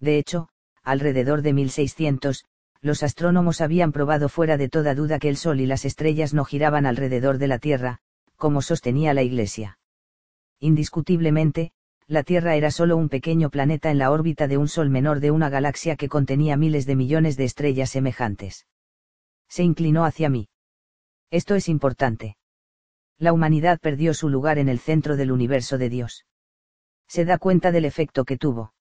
De 0.00 0.18
hecho, 0.18 0.48
alrededor 0.86 1.42
de 1.42 1.52
1600, 1.52 2.44
los 2.80 3.02
astrónomos 3.02 3.60
habían 3.60 3.90
probado 3.90 4.28
fuera 4.28 4.56
de 4.56 4.68
toda 4.68 4.94
duda 4.94 5.18
que 5.18 5.28
el 5.28 5.36
Sol 5.36 5.60
y 5.60 5.66
las 5.66 5.84
estrellas 5.84 6.32
no 6.32 6.44
giraban 6.44 6.86
alrededor 6.86 7.38
de 7.38 7.48
la 7.48 7.58
Tierra, 7.58 7.98
como 8.36 8.62
sostenía 8.62 9.12
la 9.12 9.24
Iglesia. 9.24 9.78
Indiscutiblemente, 10.60 11.72
la 12.06 12.22
Tierra 12.22 12.54
era 12.54 12.70
solo 12.70 12.96
un 12.96 13.08
pequeño 13.08 13.50
planeta 13.50 13.90
en 13.90 13.98
la 13.98 14.12
órbita 14.12 14.46
de 14.46 14.58
un 14.58 14.68
Sol 14.68 14.88
menor 14.88 15.18
de 15.18 15.32
una 15.32 15.48
galaxia 15.48 15.96
que 15.96 16.08
contenía 16.08 16.56
miles 16.56 16.86
de 16.86 16.94
millones 16.94 17.36
de 17.36 17.44
estrellas 17.44 17.90
semejantes. 17.90 18.66
Se 19.48 19.64
inclinó 19.64 20.04
hacia 20.04 20.28
mí. 20.28 20.48
Esto 21.32 21.56
es 21.56 21.68
importante. 21.68 22.36
La 23.18 23.32
humanidad 23.32 23.80
perdió 23.80 24.14
su 24.14 24.28
lugar 24.28 24.58
en 24.58 24.68
el 24.68 24.78
centro 24.78 25.16
del 25.16 25.32
universo 25.32 25.78
de 25.78 25.88
Dios. 25.88 26.26
Se 27.08 27.24
da 27.24 27.38
cuenta 27.38 27.72
del 27.72 27.86
efecto 27.86 28.24
que 28.24 28.36
tuvo. 28.36 28.72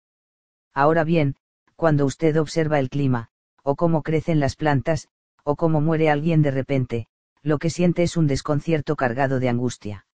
Ahora 0.71 1.03
bien, 1.03 1.35
cuando 1.75 2.05
usted 2.05 2.39
observa 2.39 2.79
el 2.79 2.89
clima, 2.89 3.29
o 3.63 3.75
cómo 3.75 4.03
crecen 4.03 4.39
las 4.39 4.55
plantas, 4.55 5.09
o 5.43 5.55
cómo 5.55 5.81
muere 5.81 6.09
alguien 6.09 6.41
de 6.41 6.51
repente, 6.51 7.07
lo 7.41 7.59
que 7.59 7.69
siente 7.69 8.03
es 8.03 8.17
un 8.17 8.27
desconcierto 8.27 8.95
cargado 8.95 9.39
de 9.39 9.49
angustia. 9.49 10.07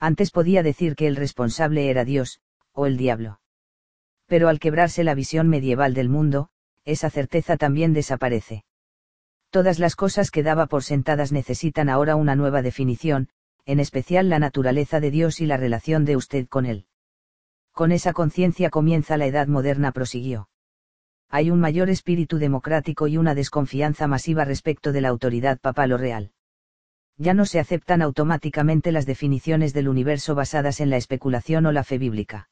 Antes 0.00 0.30
podía 0.30 0.62
decir 0.62 0.96
que 0.96 1.06
el 1.06 1.16
responsable 1.16 1.90
era 1.90 2.04
Dios, 2.04 2.40
o 2.72 2.86
el 2.86 2.96
diablo. 2.96 3.40
Pero 4.26 4.48
al 4.48 4.60
quebrarse 4.60 5.04
la 5.04 5.14
visión 5.14 5.48
medieval 5.48 5.94
del 5.94 6.08
mundo, 6.08 6.50
esa 6.84 7.10
certeza 7.10 7.56
también 7.56 7.92
desaparece. 7.92 8.64
Todas 9.50 9.78
las 9.78 9.96
cosas 9.96 10.30
que 10.30 10.42
daba 10.42 10.66
por 10.66 10.84
sentadas 10.84 11.32
necesitan 11.32 11.88
ahora 11.88 12.16
una 12.16 12.36
nueva 12.36 12.62
definición, 12.62 13.28
en 13.64 13.80
especial 13.80 14.28
la 14.28 14.38
naturaleza 14.38 15.00
de 15.00 15.10
Dios 15.10 15.40
y 15.40 15.46
la 15.46 15.56
relación 15.56 16.04
de 16.04 16.16
usted 16.16 16.46
con 16.48 16.66
Él. 16.66 16.86
Con 17.72 17.92
esa 17.92 18.12
conciencia 18.12 18.70
comienza 18.70 19.16
la 19.16 19.26
edad 19.26 19.46
moderna, 19.46 19.92
prosiguió. 19.92 20.48
Hay 21.28 21.50
un 21.50 21.60
mayor 21.60 21.90
espíritu 21.90 22.38
democrático 22.38 23.06
y 23.06 23.16
una 23.16 23.34
desconfianza 23.34 24.06
masiva 24.06 24.44
respecto 24.44 24.92
de 24.92 25.00
la 25.00 25.08
autoridad 25.08 25.58
papal 25.58 25.92
o 25.92 25.98
real 25.98 26.32
ya 27.18 27.34
no 27.34 27.44
se 27.44 27.58
aceptan 27.58 28.00
automáticamente 28.00 28.92
las 28.92 29.04
definiciones 29.04 29.74
del 29.74 29.88
universo 29.88 30.36
basadas 30.36 30.80
en 30.80 30.88
la 30.88 30.96
especulación 30.96 31.66
o 31.66 31.72
la 31.72 31.82
fe 31.82 31.98
bíblica. 31.98 32.48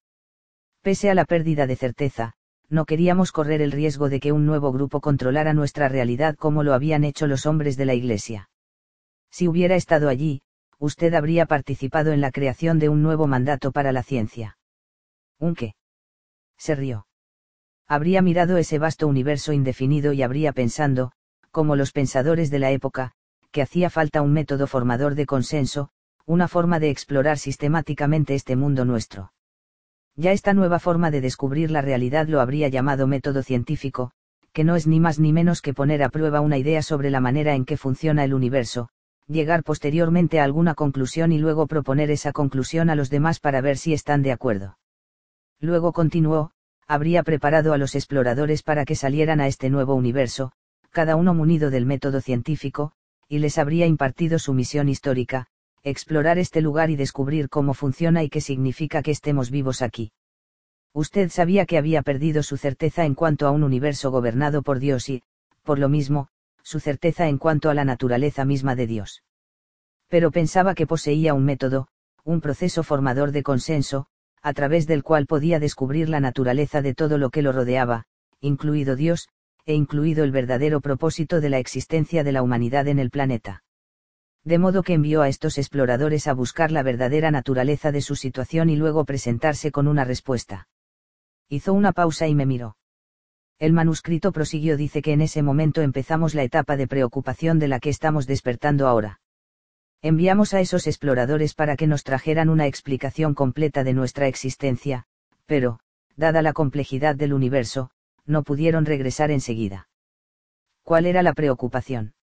Pese 0.83 1.09
a 1.09 1.15
la 1.15 1.25
pérdida 1.25 1.67
de 1.67 1.77
certeza, 1.77 2.35
no 2.69 2.85
queríamos 2.85 3.31
correr 3.31 3.63
el 3.63 3.71
riesgo 3.71 4.09
de 4.09 4.19
que 4.19 4.33
un 4.33 4.45
nuevo 4.45 4.73
grupo 4.73 5.01
controlara 5.01 5.55
nuestra 5.55 5.89
realidad 5.89 6.35
como 6.35 6.65
lo 6.65 6.75
habían 6.75 7.05
hecho 7.05 7.29
los 7.29 7.47
hombres 7.47 7.77
de 7.77 7.87
la 7.87 7.95
Iglesia. 7.95 8.51
Si 9.31 9.47
hubiera 9.47 9.77
estado 9.77 10.09
allí, 10.09 10.43
usted 10.79 11.15
habría 11.15 11.47
participado 11.47 12.13
en 12.13 12.21
la 12.21 12.33
creación 12.33 12.81
de 12.81 12.89
un 12.89 13.03
nuevo 13.03 13.29
mandato 13.29 13.71
para 13.71 13.93
la 13.93 14.03
ciencia. 14.03 14.59
¿Un 15.39 15.55
qué? 15.55 15.75
Se 16.59 16.75
rió. 16.75 17.07
Habría 17.89 18.21
mirado 18.21 18.57
ese 18.57 18.79
vasto 18.79 19.07
universo 19.07 19.53
indefinido 19.53 20.13
y 20.13 20.23
habría 20.23 20.53
pensando, 20.53 21.13
como 21.53 21.77
los 21.77 21.93
pensadores 21.93 22.51
de 22.51 22.59
la 22.59 22.73
época, 22.73 23.13
que 23.53 23.63
hacía 23.63 23.91
falta 23.91 24.23
un 24.23 24.33
método 24.33 24.67
formador 24.67 25.15
de 25.15 25.27
consenso, 25.27 25.91
una 26.27 26.49
forma 26.49 26.81
de 26.81 26.91
explorar 26.91 27.39
sistemáticamente 27.39 28.35
este 28.35 28.57
mundo 28.57 28.85
nuestro. 28.85 29.33
Ya 30.17 30.33
esta 30.33 30.53
nueva 30.53 30.81
forma 30.81 31.11
de 31.11 31.21
descubrir 31.21 31.71
la 31.71 31.81
realidad 31.81 32.27
lo 32.27 32.41
habría 32.41 32.69
llamado 32.69 33.07
método 33.07 33.43
científico, 33.43 34.11
que 34.53 34.65
no 34.65 34.75
es 34.75 34.87
ni 34.87 34.99
más 34.99 35.21
ni 35.21 35.33
menos 35.33 35.63
que 35.63 35.75
poner 35.75 36.03
a 36.03 36.09
prueba 36.09 36.41
una 36.41 36.59
idea 36.59 36.83
sobre 36.83 37.11
la 37.11 37.21
manera 37.21 37.55
en 37.55 37.65
que 37.65 37.77
funciona 37.77 38.25
el 38.25 38.35
universo, 38.35 38.89
llegar 39.29 39.63
posteriormente 39.63 40.41
a 40.41 40.45
alguna 40.45 40.75
conclusión 40.75 41.31
y 41.31 41.39
luego 41.39 41.67
proponer 41.67 42.11
esa 42.11 42.33
conclusión 42.33 42.91
a 42.91 42.97
los 42.97 43.11
demás 43.11 43.39
para 43.39 43.61
ver 43.61 43.77
si 43.77 43.93
están 43.93 44.23
de 44.23 44.33
acuerdo. 44.33 44.79
Luego 45.61 45.93
continuó, 45.93 46.53
habría 46.87 47.23
preparado 47.23 47.73
a 47.73 47.79
los 47.79 47.95
exploradores 47.95 48.63
para 48.63 48.85
que 48.85 48.95
salieran 48.95 49.41
a 49.41 49.47
este 49.47 49.71
nuevo 49.71 49.95
universo, 49.95 50.53
cada 50.91 51.17
uno 51.17 51.35
munido 51.35 51.71
del 51.71 51.87
método 51.87 52.21
científico, 52.21 52.93
y 53.29 53.39
les 53.41 53.59
habría 53.59 53.87
impartido 53.87 54.39
su 54.39 54.55
misión 54.55 54.89
histórica, 54.89 55.49
explorar 55.83 56.39
este 56.39 56.61
lugar 56.61 56.91
y 56.91 56.97
descubrir 56.97 57.49
cómo 57.49 57.75
funciona 57.75 58.23
y 58.23 58.29
qué 58.29 58.41
significa 58.41 59.03
que 59.03 59.11
estemos 59.11 59.51
vivos 59.51 59.83
aquí. 59.83 60.13
Usted 60.93 61.29
sabía 61.31 61.67
que 61.67 61.77
había 61.77 62.03
perdido 62.03 62.43
su 62.43 62.57
certeza 62.57 63.05
en 63.05 63.15
cuanto 63.15 63.47
a 63.47 63.51
un 63.51 63.63
universo 63.63 64.11
gobernado 64.11 64.63
por 64.63 64.79
Dios 64.79 65.09
y, 65.09 65.23
por 65.63 65.79
lo 65.79 65.89
mismo, 65.89 66.29
su 66.63 66.81
certeza 66.81 67.29
en 67.29 67.39
cuanto 67.39 67.69
a 67.69 67.75
la 67.75 67.85
naturaleza 67.85 68.45
misma 68.45 68.75
de 68.75 68.87
Dios. 68.87 69.23
Pero 70.09 70.31
pensaba 70.31 70.75
que 70.75 70.87
poseía 70.87 71.35
un 71.35 71.45
método, 71.45 71.89
un 72.25 72.41
proceso 72.41 72.83
formador 72.83 73.33
de 73.33 73.43
consenso, 73.43 74.07
a 74.47 74.53
través 74.53 74.87
del 74.87 75.03
cual 75.03 75.27
podía 75.27 75.59
descubrir 75.59 76.09
la 76.09 76.21
naturaleza 76.21 76.81
de 76.81 76.95
todo 76.95 77.19
lo 77.19 77.31
que 77.31 77.43
lo 77.43 77.51
rodeaba, 77.51 78.05
incluido 78.41 78.95
Dios, 78.95 79.29
e 79.65 79.75
incluido 79.75 80.23
el 80.23 80.31
verdadero 80.31 80.81
propósito 80.81 81.41
de 81.41 81.51
la 81.51 81.59
existencia 81.59 82.23
de 82.23 82.31
la 82.31 82.45
humanidad 82.45 82.87
en 82.87 83.01
el 83.01 83.11
planeta. 83.11 83.65
De 84.45 84.59
modo 84.59 84.85
que 84.85 84.93
envió 84.93 85.23
a 85.23 85.29
estos 85.29 85.59
exploradores 85.59 86.29
a 86.29 86.33
buscar 86.33 86.71
la 86.71 86.85
verdadera 86.85 87.33
naturaleza 87.33 87.91
de 87.91 88.01
su 88.03 88.15
situación 88.15 88.71
y 88.71 88.77
luego 88.77 89.05
presentarse 89.05 89.73
con 89.73 89.89
una 89.89 90.05
respuesta. 90.05 90.69
Hizo 91.49 91.73
una 91.73 91.91
pausa 91.91 92.29
y 92.29 92.37
me 92.37 92.47
miró. 92.47 92.77
El 93.59 93.73
manuscrito 93.73 94.31
prosiguió 94.31 94.77
dice 94.77 95.03
que 95.03 95.13
en 95.13 95.23
ese 95.23 95.43
momento 95.43 95.83
empezamos 95.83 96.37
la 96.37 96.45
etapa 96.45 96.77
de 96.77 96.87
preocupación 96.87 97.59
de 97.59 97.67
la 97.67 97.81
que 97.81 97.91
estamos 97.91 98.29
despertando 98.29 98.87
ahora. 98.87 99.19
Enviamos 100.09 100.55
a 100.55 100.61
esos 100.61 100.87
exploradores 100.87 101.55
para 101.55 101.77
que 101.77 101.89
nos 101.89 102.05
trajeran 102.05 102.49
una 102.49 102.69
explicación 102.69 103.35
completa 103.35 103.83
de 103.83 103.93
nuestra 103.93 104.29
existencia, 104.29 105.03
pero, 105.47 105.81
dada 106.15 106.43
la 106.43 106.53
complejidad 106.53 107.17
del 107.17 107.33
universo, 107.33 107.91
no 108.25 108.45
pudieron 108.45 108.87
regresar 108.87 109.33
enseguida. 109.33 109.89
¿Cuál 110.85 111.07
era 111.07 111.25
la 111.25 111.33
preocupación? 111.33 112.15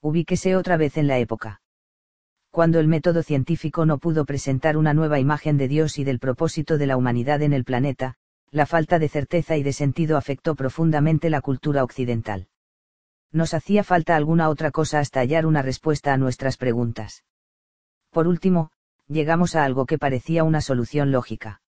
Ubíquese 0.00 0.54
otra 0.54 0.76
vez 0.76 0.96
en 0.98 1.08
la 1.08 1.18
época. 1.18 1.62
Cuando 2.52 2.78
el 2.78 2.86
método 2.86 3.24
científico 3.24 3.86
no 3.86 3.98
pudo 3.98 4.24
presentar 4.24 4.76
una 4.76 4.94
nueva 4.94 5.18
imagen 5.18 5.56
de 5.56 5.66
Dios 5.66 5.98
y 5.98 6.04
del 6.04 6.20
propósito 6.20 6.78
de 6.78 6.86
la 6.86 6.96
humanidad 6.96 7.42
en 7.42 7.54
el 7.54 7.64
planeta, 7.64 8.14
la 8.52 8.66
falta 8.66 9.00
de 9.00 9.08
certeza 9.08 9.56
y 9.56 9.64
de 9.64 9.72
sentido 9.72 10.16
afectó 10.16 10.54
profundamente 10.54 11.28
la 11.28 11.40
cultura 11.40 11.82
occidental. 11.82 12.46
Nos 13.32 13.54
hacía 13.54 13.84
falta 13.84 14.16
alguna 14.16 14.48
otra 14.48 14.70
cosa 14.70 14.98
hasta 14.98 15.20
hallar 15.20 15.46
una 15.46 15.62
respuesta 15.62 16.12
a 16.12 16.16
nuestras 16.16 16.56
preguntas. 16.56 17.24
Por 18.10 18.26
último, 18.26 18.70
llegamos 19.06 19.54
a 19.54 19.64
algo 19.64 19.86
que 19.86 19.98
parecía 19.98 20.42
una 20.42 20.60
solución 20.60 21.12
lógica. 21.12 21.60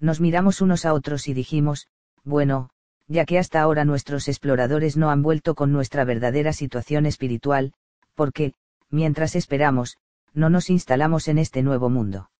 Nos 0.00 0.20
miramos 0.20 0.60
unos 0.60 0.86
a 0.86 0.94
otros 0.94 1.28
y 1.28 1.34
dijimos, 1.34 1.88
bueno, 2.24 2.70
ya 3.06 3.24
que 3.24 3.38
hasta 3.38 3.60
ahora 3.60 3.84
nuestros 3.84 4.28
exploradores 4.28 4.96
no 4.96 5.10
han 5.10 5.22
vuelto 5.22 5.54
con 5.54 5.72
nuestra 5.72 6.04
verdadera 6.04 6.52
situación 6.52 7.06
espiritual, 7.06 7.72
porque, 8.14 8.54
mientras 8.90 9.34
esperamos, 9.34 9.96
no 10.34 10.50
nos 10.50 10.70
instalamos 10.70 11.28
en 11.28 11.38
este 11.38 11.62
nuevo 11.62 11.90
mundo. 11.90 12.30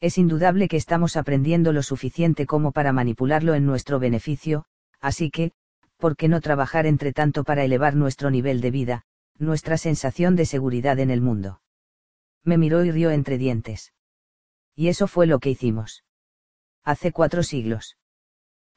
Es 0.00 0.18
indudable 0.18 0.68
que 0.68 0.76
estamos 0.76 1.16
aprendiendo 1.16 1.72
lo 1.72 1.82
suficiente 1.82 2.46
como 2.46 2.72
para 2.72 2.92
manipularlo 2.92 3.54
en 3.54 3.64
nuestro 3.64 3.98
beneficio, 3.98 4.66
así 5.00 5.30
que, 5.30 5.52
¿por 5.96 6.16
qué 6.16 6.28
no 6.28 6.40
trabajar 6.40 6.86
entre 6.86 7.12
tanto 7.12 7.44
para 7.44 7.64
elevar 7.64 7.94
nuestro 7.94 8.30
nivel 8.30 8.60
de 8.60 8.70
vida, 8.70 9.02
nuestra 9.38 9.78
sensación 9.78 10.36
de 10.36 10.46
seguridad 10.46 10.98
en 10.98 11.10
el 11.10 11.20
mundo? 11.20 11.60
Me 12.44 12.58
miró 12.58 12.84
y 12.84 12.90
rió 12.90 13.10
entre 13.10 13.38
dientes. 13.38 13.92
Y 14.74 14.88
eso 14.88 15.06
fue 15.08 15.26
lo 15.26 15.38
que 15.38 15.50
hicimos. 15.50 16.04
Hace 16.84 17.12
cuatro 17.12 17.42
siglos. 17.42 17.96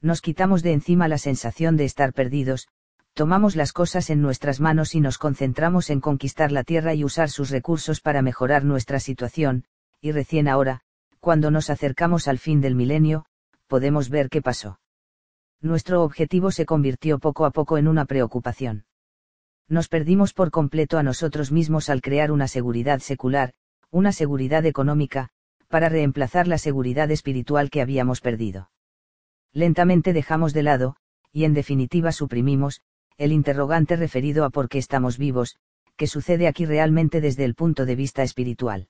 Nos 0.01 0.21
quitamos 0.21 0.63
de 0.63 0.71
encima 0.71 1.07
la 1.07 1.17
sensación 1.17 1.75
de 1.75 1.85
estar 1.85 2.13
perdidos, 2.13 2.67
tomamos 3.13 3.55
las 3.55 3.73
cosas 3.73 4.09
en 4.09 4.21
nuestras 4.21 4.61
manos 4.61 4.95
y 4.95 5.01
nos 5.01 5.17
concentramos 5.17 5.89
en 5.89 5.99
conquistar 5.99 6.51
la 6.51 6.63
tierra 6.63 6.93
y 6.93 7.03
usar 7.03 7.29
sus 7.29 7.49
recursos 7.49 7.99
para 7.99 8.21
mejorar 8.21 8.63
nuestra 8.63 8.99
situación, 8.99 9.65
y 9.99 10.13
recién 10.13 10.47
ahora, 10.47 10.81
cuando 11.19 11.51
nos 11.51 11.69
acercamos 11.69 12.29
al 12.29 12.39
fin 12.39 12.61
del 12.61 12.75
milenio, 12.75 13.25
podemos 13.67 14.09
ver 14.09 14.29
qué 14.29 14.41
pasó 14.41 14.79
nuestro 15.61 16.03
objetivo 16.03 16.51
se 16.51 16.65
convirtió 16.65 17.19
poco 17.19 17.45
a 17.45 17.51
poco 17.51 17.77
en 17.77 17.87
una 17.87 18.05
preocupación. 18.05 18.85
Nos 19.67 19.87
perdimos 19.87 20.33
por 20.33 20.51
completo 20.51 20.97
a 20.97 21.03
nosotros 21.03 21.51
mismos 21.51 21.89
al 21.89 22.01
crear 22.01 22.31
una 22.31 22.47
seguridad 22.47 22.99
secular, 22.99 23.53
una 23.91 24.11
seguridad 24.11 24.65
económica, 24.65 25.29
para 25.67 25.89
reemplazar 25.89 26.47
la 26.47 26.57
seguridad 26.57 27.11
espiritual 27.11 27.69
que 27.69 27.81
habíamos 27.81 28.21
perdido. 28.21 28.71
Lentamente 29.53 30.13
dejamos 30.13 30.53
de 30.53 30.63
lado, 30.63 30.95
y 31.31 31.43
en 31.43 31.53
definitiva 31.53 32.11
suprimimos, 32.11 32.81
el 33.17 33.31
interrogante 33.31 33.95
referido 33.95 34.45
a 34.45 34.49
por 34.49 34.69
qué 34.69 34.77
estamos 34.77 35.17
vivos, 35.17 35.57
que 35.97 36.07
sucede 36.07 36.47
aquí 36.47 36.65
realmente 36.65 37.21
desde 37.21 37.43
el 37.45 37.53
punto 37.53 37.85
de 37.85 37.95
vista 37.95 38.23
espiritual. 38.23 38.87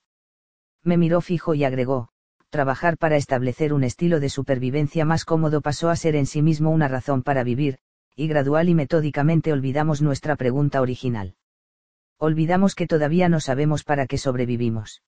Me 0.83 0.97
miró 0.97 1.21
fijo 1.21 1.55
y 1.55 1.63
agregó, 1.63 2.09
trabajar 2.49 2.97
para 2.97 3.15
establecer 3.15 3.73
un 3.73 3.83
estilo 3.83 4.19
de 4.19 4.29
supervivencia 4.29 5.05
más 5.05 5.25
cómodo 5.25 5.61
pasó 5.61 5.89
a 5.89 5.95
ser 5.95 6.15
en 6.15 6.25
sí 6.25 6.41
mismo 6.41 6.71
una 6.71 6.87
razón 6.87 7.23
para 7.23 7.43
vivir, 7.43 7.79
y 8.15 8.27
gradual 8.27 8.69
y 8.69 8.75
metódicamente 8.75 9.53
olvidamos 9.53 10.01
nuestra 10.01 10.35
pregunta 10.35 10.81
original. 10.81 11.35
Olvidamos 12.17 12.75
que 12.75 12.87
todavía 12.87 13.29
no 13.29 13.39
sabemos 13.39 13.83
para 13.83 14.07
qué 14.07 14.17
sobrevivimos. 14.17 15.03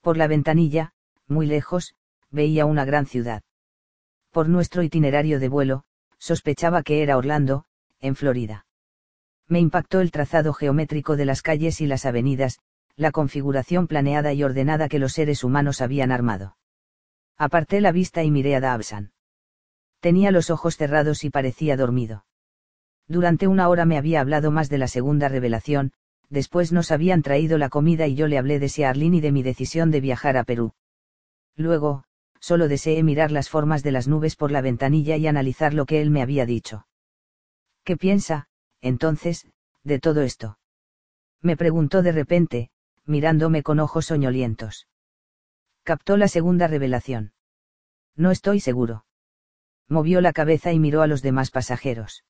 Por 0.00 0.16
la 0.16 0.28
ventanilla, 0.28 0.92
muy 1.28 1.46
lejos, 1.46 1.94
veía 2.30 2.64
una 2.64 2.84
gran 2.84 3.06
ciudad. 3.06 3.42
Por 4.30 4.48
nuestro 4.48 4.82
itinerario 4.82 5.38
de 5.40 5.48
vuelo, 5.48 5.84
sospechaba 6.18 6.82
que 6.82 7.02
era 7.02 7.18
Orlando, 7.18 7.64
en 8.00 8.16
Florida. 8.16 8.66
Me 9.46 9.60
impactó 9.60 10.00
el 10.00 10.10
trazado 10.10 10.54
geométrico 10.54 11.16
de 11.16 11.26
las 11.26 11.42
calles 11.42 11.80
y 11.80 11.86
las 11.86 12.06
avenidas, 12.06 12.60
la 12.96 13.10
configuración 13.10 13.86
planeada 13.86 14.32
y 14.32 14.42
ordenada 14.42 14.88
que 14.88 14.98
los 14.98 15.12
seres 15.12 15.44
humanos 15.44 15.80
habían 15.80 16.12
armado. 16.12 16.56
Aparté 17.38 17.80
la 17.80 17.92
vista 17.92 18.22
y 18.22 18.30
miré 18.30 18.54
a 18.54 18.60
Dabsan. 18.60 19.12
Tenía 20.00 20.30
los 20.30 20.50
ojos 20.50 20.76
cerrados 20.76 21.24
y 21.24 21.30
parecía 21.30 21.76
dormido. 21.76 22.26
Durante 23.08 23.46
una 23.46 23.68
hora 23.68 23.84
me 23.84 23.98
había 23.98 24.20
hablado 24.20 24.50
más 24.50 24.68
de 24.68 24.78
la 24.78 24.88
segunda 24.88 25.28
revelación, 25.28 25.92
después 26.28 26.72
nos 26.72 26.90
habían 26.90 27.22
traído 27.22 27.58
la 27.58 27.68
comida 27.68 28.06
y 28.06 28.14
yo 28.14 28.26
le 28.26 28.38
hablé 28.38 28.58
de 28.58 28.68
Siarlin 28.68 29.14
y 29.14 29.20
de 29.20 29.32
mi 29.32 29.42
decisión 29.42 29.90
de 29.90 30.00
viajar 30.00 30.36
a 30.36 30.44
Perú. 30.44 30.72
Luego, 31.56 32.04
solo 32.40 32.68
deseé 32.68 33.02
mirar 33.02 33.30
las 33.30 33.48
formas 33.48 33.82
de 33.82 33.92
las 33.92 34.08
nubes 34.08 34.34
por 34.34 34.50
la 34.50 34.60
ventanilla 34.60 35.16
y 35.16 35.26
analizar 35.26 35.74
lo 35.74 35.86
que 35.86 36.02
él 36.02 36.10
me 36.10 36.22
había 36.22 36.46
dicho. 36.46 36.86
¿Qué 37.84 37.96
piensa, 37.96 38.48
entonces, 38.80 39.46
de 39.84 40.00
todo 40.00 40.22
esto? 40.22 40.58
Me 41.40 41.56
preguntó 41.56 42.02
de 42.02 42.12
repente, 42.12 42.70
mirándome 43.06 43.62
con 43.62 43.80
ojos 43.80 44.06
soñolientos. 44.06 44.88
Captó 45.82 46.16
la 46.16 46.28
segunda 46.28 46.66
revelación. 46.68 47.32
No 48.14 48.30
estoy 48.30 48.60
seguro. 48.60 49.04
Movió 49.88 50.20
la 50.20 50.32
cabeza 50.32 50.72
y 50.72 50.78
miró 50.78 51.02
a 51.02 51.06
los 51.06 51.22
demás 51.22 51.50
pasajeros. 51.50 52.24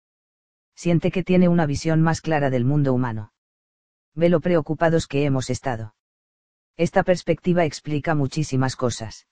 Siente 0.74 1.10
que 1.10 1.22
tiene 1.22 1.48
una 1.48 1.66
visión 1.66 2.00
más 2.00 2.20
clara 2.20 2.50
del 2.50 2.64
mundo 2.64 2.94
humano. 2.94 3.32
Ve 4.14 4.28
lo 4.28 4.40
preocupados 4.40 5.06
que 5.06 5.24
hemos 5.24 5.50
estado. 5.50 5.94
Esta 6.76 7.02
perspectiva 7.02 7.64
explica 7.64 8.14
muchísimas 8.14 8.76
cosas. 8.76 9.26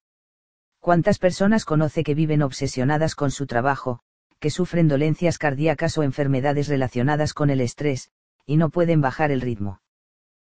¿Cuántas 0.78 1.18
personas 1.18 1.64
conoce 1.64 2.04
que 2.04 2.14
viven 2.14 2.42
obsesionadas 2.42 3.14
con 3.14 3.30
su 3.30 3.46
trabajo, 3.46 4.00
que 4.38 4.50
sufren 4.50 4.88
dolencias 4.88 5.38
cardíacas 5.38 5.96
o 5.98 6.02
enfermedades 6.02 6.68
relacionadas 6.68 7.34
con 7.34 7.50
el 7.50 7.60
estrés, 7.60 8.10
y 8.46 8.56
no 8.56 8.70
pueden 8.70 9.00
bajar 9.00 9.30
el 9.30 9.40
ritmo? 9.40 9.80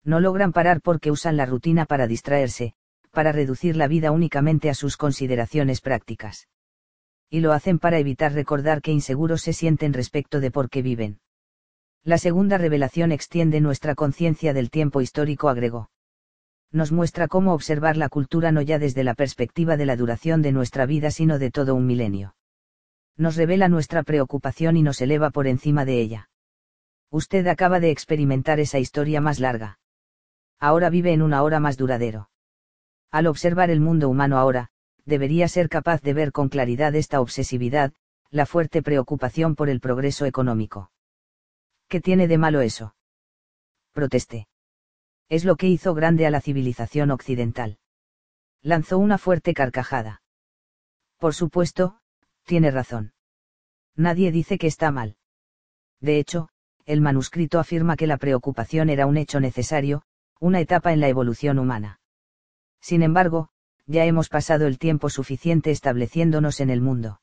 No 0.04 0.20
logran 0.20 0.52
parar 0.52 0.82
porque 0.82 1.12
usan 1.12 1.38
la 1.38 1.45
rutina 1.45 1.86
para 1.86 2.08
distraerse, 2.08 2.74
para 3.12 3.32
reducir 3.32 3.76
la 3.76 3.88
vida 3.88 4.12
únicamente 4.12 4.70
a 4.70 4.74
sus 4.74 4.97
consideraciones 4.97 5.82
prácticas. 5.82 6.47
Y 7.30 7.41
lo 7.41 7.54
hacen 7.54 7.80
para 7.80 7.99
evitar 7.99 8.34
recordar 8.34 8.82
que 8.82 8.91
inseguros 8.91 9.41
se 9.41 9.54
sienten 9.54 9.93
respecto 9.93 10.39
de 10.39 10.52
por 10.52 10.70
qué 10.70 10.82
viven. 10.82 11.20
La 12.04 12.18
segunda 12.18 12.58
revelación 12.58 13.12
extiende 13.12 13.62
nuestra 13.62 13.95
conciencia 13.95 14.54
del 14.54 14.72
tiempo 14.72 15.02
histórico, 15.02 15.49
agregó. 15.49 15.91
Nos 16.72 16.91
muestra 16.91 17.28
cómo 17.28 17.54
observar 17.54 17.95
la 17.95 18.10
cultura 18.10 18.52
no 18.52 18.62
ya 18.62 18.80
desde 18.80 19.04
la 19.04 19.14
perspectiva 19.14 19.78
de 19.78 19.86
la 19.86 19.95
duración 19.95 20.41
de 20.41 20.52
nuestra 20.52 20.86
vida, 20.86 21.12
sino 21.12 21.38
de 21.38 21.52
todo 21.52 21.76
un 21.76 21.86
milenio. 21.86 22.36
Nos 23.18 23.36
revela 23.36 23.68
nuestra 23.68 24.04
preocupación 24.04 24.78
y 24.78 24.82
nos 24.82 25.02
eleva 25.02 25.30
por 25.30 25.47
encima 25.47 25.86
de 25.86 25.99
ella. 25.99 26.30
Usted 27.12 27.45
acaba 27.47 27.82
de 27.82 27.91
experimentar 27.91 28.60
esa 28.60 28.80
historia 28.80 29.20
más 29.20 29.39
larga 29.39 29.80
ahora 30.62 30.89
vive 30.89 31.12
en 31.12 31.22
una 31.22 31.43
hora 31.43 31.59
más 31.59 31.76
duradero. 31.76 32.30
Al 33.09 33.28
observar 33.28 33.72
el 33.72 33.82
mundo 33.82 34.07
humano 34.07 34.38
ahora, 34.38 34.70
debería 35.05 35.47
ser 35.47 35.68
capaz 35.68 36.01
de 36.01 36.14
ver 36.14 36.32
con 36.32 36.47
claridad 36.47 36.95
esta 36.95 37.20
obsesividad, 37.20 37.91
la 38.30 38.45
fuerte 38.45 38.82
preocupación 38.82 39.55
por 39.55 39.70
el 39.70 39.82
progreso 39.82 40.26
económico. 40.26 40.91
¿Qué 41.89 41.99
tiene 41.99 42.28
de 42.28 42.38
malo 42.38 42.62
eso? 42.62 42.95
Protesté. 43.91 44.47
Es 45.28 45.43
lo 45.43 45.55
que 45.55 45.68
hizo 45.68 45.93
grande 45.93 46.26
a 46.28 46.30
la 46.30 46.39
civilización 46.39 47.12
occidental. 47.12 47.80
Lanzó 48.62 48.99
una 48.99 49.18
fuerte 49.18 49.53
carcajada. 49.53 50.22
Por 51.18 51.34
supuesto, 51.34 51.99
tiene 52.45 52.70
razón. 52.70 53.14
Nadie 53.95 54.32
dice 54.32 54.57
que 54.57 54.68
está 54.68 54.91
mal. 54.91 55.18
De 55.99 56.20
hecho, 56.20 56.49
el 56.86 57.01
manuscrito 57.01 57.59
afirma 57.59 57.95
que 57.95 58.07
la 58.07 58.18
preocupación 58.18 58.89
era 58.89 59.05
un 59.07 59.18
hecho 59.18 59.39
necesario, 59.39 60.03
una 60.42 60.60
etapa 60.60 60.92
en 60.92 61.00
la 61.00 61.08
evolución 61.08 61.60
humana. 61.60 62.00
Sin 62.82 63.04
embargo, 63.04 63.50
ya 63.86 64.06
hemos 64.06 64.28
pasado 64.28 64.66
el 64.66 64.80
tiempo 64.80 65.12
suficiente 65.12 65.70
estableciéndonos 65.70 66.62
en 66.62 66.72
el 66.72 66.82
mundo. 66.82 67.22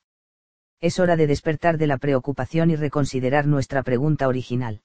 Es 0.79 0.99
hora 0.99 1.17
de 1.17 1.27
despertar 1.27 1.77
de 1.77 1.87
la 1.87 1.97
preocupación 1.97 2.71
y 2.71 2.77
reconsiderar 2.77 3.45
nuestra 3.45 3.83
pregunta 3.83 4.29
original. 4.29 4.83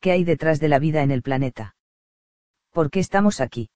¿Qué 0.00 0.10
hay 0.10 0.24
detrás 0.24 0.58
de 0.58 0.66
la 0.66 0.80
vida 0.80 1.04
en 1.04 1.12
el 1.12 1.22
planeta? 1.22 1.76
¿Por 2.72 2.90
qué 2.90 2.98
estamos 2.98 3.40
aquí? 3.40 3.70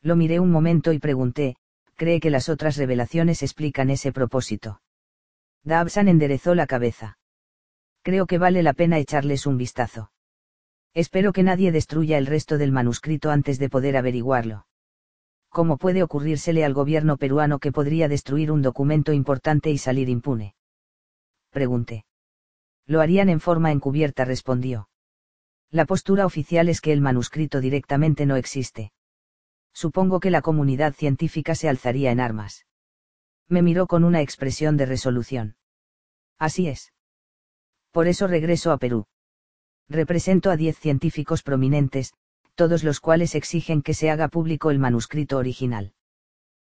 Lo 0.00 0.16
miré 0.16 0.40
un 0.40 0.50
momento 0.50 0.94
y 0.94 0.98
pregunté, 0.98 1.56
¿cree 1.94 2.20
que 2.20 2.30
las 2.30 2.48
otras 2.48 2.78
revelaciones 2.78 3.42
explican 3.42 3.90
ese 3.90 4.12
propósito? 4.12 4.80
Dabsan 5.62 6.08
enderezó 6.08 6.54
la 6.54 6.66
cabeza. 6.66 7.18
Creo 8.00 8.26
que 8.26 8.38
vale 8.38 8.62
la 8.62 8.72
pena 8.72 8.96
echarles 8.98 9.44
un 9.44 9.58
vistazo. 9.58 10.10
Espero 10.94 11.32
que 11.32 11.42
nadie 11.42 11.72
destruya 11.72 12.18
el 12.18 12.26
resto 12.26 12.58
del 12.58 12.72
manuscrito 12.72 13.30
antes 13.30 13.58
de 13.58 13.68
poder 13.68 13.96
averiguarlo. 13.96 14.66
¿Cómo 15.48 15.78
puede 15.78 16.02
ocurrírsele 16.02 16.64
al 16.64 16.74
gobierno 16.74 17.16
peruano 17.16 17.58
que 17.58 17.72
podría 17.72 18.08
destruir 18.08 18.52
un 18.52 18.62
documento 18.62 19.12
importante 19.12 19.70
y 19.70 19.78
salir 19.78 20.08
impune? 20.08 20.54
Pregunté. 21.50 22.04
Lo 22.86 23.00
harían 23.00 23.28
en 23.28 23.40
forma 23.40 23.72
encubierta, 23.72 24.24
respondió. 24.24 24.88
La 25.70 25.84
postura 25.84 26.24
oficial 26.24 26.68
es 26.68 26.80
que 26.80 26.92
el 26.92 27.00
manuscrito 27.00 27.60
directamente 27.60 28.26
no 28.26 28.36
existe. 28.36 28.92
Supongo 29.72 30.20
que 30.20 30.30
la 30.30 30.42
comunidad 30.42 30.94
científica 30.94 31.54
se 31.54 31.68
alzaría 31.68 32.10
en 32.10 32.20
armas. 32.20 32.66
Me 33.48 33.62
miró 33.62 33.86
con 33.86 34.04
una 34.04 34.20
expresión 34.20 34.76
de 34.76 34.86
resolución. 34.86 35.56
Así 36.38 36.68
es. 36.68 36.92
Por 37.90 38.06
eso 38.06 38.26
regreso 38.26 38.72
a 38.72 38.78
Perú. 38.78 39.06
Represento 39.88 40.50
a 40.50 40.56
diez 40.56 40.78
científicos 40.78 41.42
prominentes, 41.42 42.12
todos 42.54 42.84
los 42.84 43.00
cuales 43.00 43.34
exigen 43.34 43.82
que 43.82 43.94
se 43.94 44.10
haga 44.10 44.28
público 44.28 44.70
el 44.70 44.78
manuscrito 44.78 45.38
original. 45.38 45.92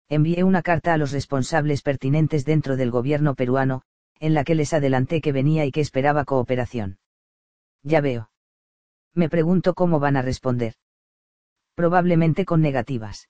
Envié 0.08 0.42
una 0.42 0.62
carta 0.62 0.94
a 0.94 0.96
los 0.96 1.12
responsables 1.12 1.82
pertinentes 1.82 2.44
dentro 2.44 2.76
del 2.76 2.90
gobierno 2.90 3.34
peruano, 3.34 3.82
en 4.18 4.34
la 4.34 4.44
que 4.44 4.54
les 4.54 4.72
adelanté 4.72 5.20
que 5.20 5.32
venía 5.32 5.64
y 5.66 5.70
que 5.70 5.80
esperaba 5.80 6.24
cooperación. 6.24 6.98
Ya 7.82 8.00
veo. 8.00 8.30
Me 9.14 9.28
pregunto 9.28 9.74
cómo 9.74 10.00
van 10.00 10.16
a 10.16 10.22
responder. 10.22 10.74
Probablemente 11.74 12.44
con 12.44 12.60
negativas. 12.60 13.28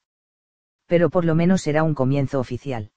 Pero 0.87 1.11
por 1.11 1.25
lo 1.25 1.35
menos 1.35 1.63
será 1.63 1.83
un 1.83 1.95
comienzo 1.95 2.41
oficial. 2.41 2.91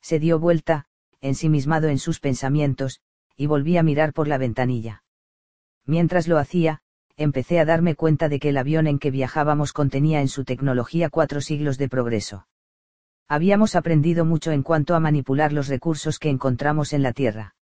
Se 0.00 0.18
dio 0.18 0.38
vuelta, 0.38 0.86
ensimismado 1.20 1.88
en 1.88 1.98
sus 1.98 2.20
pensamientos, 2.20 3.00
y 3.36 3.46
volví 3.46 3.76
a 3.76 3.82
mirar 3.82 4.12
por 4.12 4.28
la 4.28 4.38
ventanilla. 4.38 5.02
Mientras 5.86 6.26
lo 6.26 6.38
hacía, 6.38 6.80
empecé 7.16 7.60
a 7.60 7.64
darme 7.64 7.94
cuenta 7.94 8.28
de 8.28 8.40
que 8.40 8.50
el 8.50 8.58
avión 8.58 8.86
en 8.86 8.98
que 8.98 9.10
viajábamos 9.10 9.72
contenía 9.72 10.20
en 10.20 10.28
su 10.28 10.44
tecnología 10.44 11.08
cuatro 11.08 11.40
siglos 11.40 11.78
de 11.78 11.88
progreso. 11.88 12.46
Habíamos 13.28 13.74
aprendido 13.74 14.24
mucho 14.24 14.52
en 14.52 14.62
cuanto 14.62 14.94
a 14.94 15.00
manipular 15.00 15.52
los 15.52 15.68
recursos 15.68 16.18
que 16.18 16.28
encontramos 16.28 16.92
en 16.92 17.02
la 17.02 17.12
Tierra. 17.12 17.54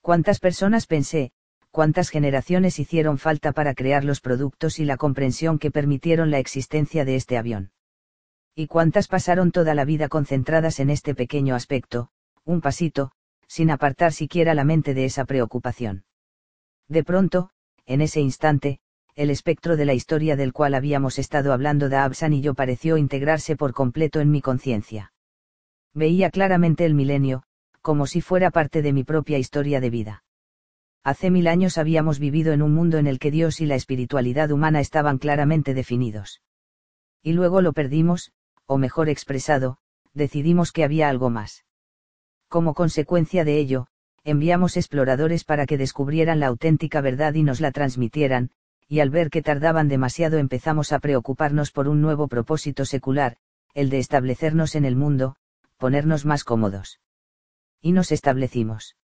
¿Cuántas 0.00 0.40
personas 0.40 0.86
pensé, 0.86 1.32
cuántas 1.70 2.08
generaciones 2.08 2.78
hicieron 2.78 3.18
falta 3.18 3.52
para 3.52 3.74
crear 3.74 4.04
los 4.04 4.20
productos 4.20 4.78
y 4.78 4.84
la 4.84 4.96
comprensión 4.96 5.58
que 5.58 5.70
permitieron 5.70 6.30
la 6.30 6.38
existencia 6.38 7.04
de 7.04 7.16
este 7.16 7.36
avión? 7.36 7.72
¿Y 8.54 8.66
cuántas 8.66 9.08
pasaron 9.08 9.52
toda 9.52 9.74
la 9.74 9.84
vida 9.84 10.08
concentradas 10.08 10.80
en 10.80 10.90
este 10.90 11.14
pequeño 11.14 11.54
aspecto, 11.54 12.10
un 12.44 12.60
pasito, 12.60 13.12
sin 13.46 13.70
apartar 13.70 14.12
siquiera 14.12 14.54
la 14.54 14.64
mente 14.64 14.94
de 14.94 15.04
esa 15.04 15.24
preocupación? 15.24 16.04
De 16.88 17.04
pronto, 17.04 17.50
en 17.86 18.00
ese 18.00 18.20
instante, 18.20 18.80
el 19.14 19.30
espectro 19.30 19.76
de 19.76 19.84
la 19.84 19.94
historia 19.94 20.36
del 20.36 20.52
cual 20.52 20.74
habíamos 20.74 21.18
estado 21.18 21.52
hablando 21.52 21.88
de 21.88 21.96
Absan 21.96 22.32
y 22.32 22.40
yo 22.40 22.54
pareció 22.54 22.96
integrarse 22.96 23.56
por 23.56 23.72
completo 23.72 24.20
en 24.20 24.30
mi 24.30 24.40
conciencia. 24.40 25.12
Veía 25.92 26.30
claramente 26.30 26.84
el 26.84 26.94
milenio, 26.94 27.42
como 27.82 28.06
si 28.06 28.20
fuera 28.20 28.50
parte 28.50 28.80
de 28.80 28.92
mi 28.92 29.04
propia 29.04 29.38
historia 29.38 29.80
de 29.80 29.90
vida. 29.90 30.24
Hace 31.02 31.30
mil 31.30 31.46
años 31.46 31.78
habíamos 31.78 32.18
vivido 32.18 32.52
en 32.52 32.62
un 32.62 32.74
mundo 32.74 32.98
en 32.98 33.06
el 33.06 33.18
que 33.18 33.30
Dios 33.30 33.60
y 33.60 33.66
la 33.66 33.74
espiritualidad 33.74 34.50
humana 34.50 34.80
estaban 34.80 35.18
claramente 35.18 35.74
definidos. 35.74 36.42
Y 37.22 37.32
luego 37.32 37.60
lo 37.60 37.72
perdimos, 37.72 38.32
o 38.66 38.78
mejor 38.78 39.08
expresado, 39.08 39.78
decidimos 40.14 40.70
que 40.70 40.84
había 40.84 41.08
algo 41.08 41.30
más. 41.30 41.64
Como 42.48 42.74
consecuencia 42.74 43.44
de 43.44 43.58
ello, 43.58 43.86
enviamos 44.30 44.76
exploradores 44.76 45.44
para 45.44 45.64
que 45.64 45.78
descubrieran 45.78 46.38
la 46.38 46.48
auténtica 46.48 47.00
verdad 47.00 47.34
y 47.34 47.42
nos 47.42 47.60
la 47.60 47.72
transmitieran, 47.72 48.50
y 48.86 49.00
al 49.00 49.08
ver 49.08 49.30
que 49.30 49.42
tardaban 49.42 49.88
demasiado 49.88 50.38
empezamos 50.38 50.92
a 50.92 50.98
preocuparnos 50.98 51.70
por 51.70 51.88
un 51.88 52.02
nuevo 52.02 52.28
propósito 52.28 52.84
secular, 52.84 53.36
el 53.72 53.88
de 53.88 53.98
establecernos 53.98 54.74
en 54.74 54.84
el 54.84 54.96
mundo, 54.96 55.36
ponernos 55.78 56.26
más 56.26 56.44
cómodos. 56.44 57.00
Y 57.80 57.92
nos 57.92 58.12
establecimos. 58.12 58.96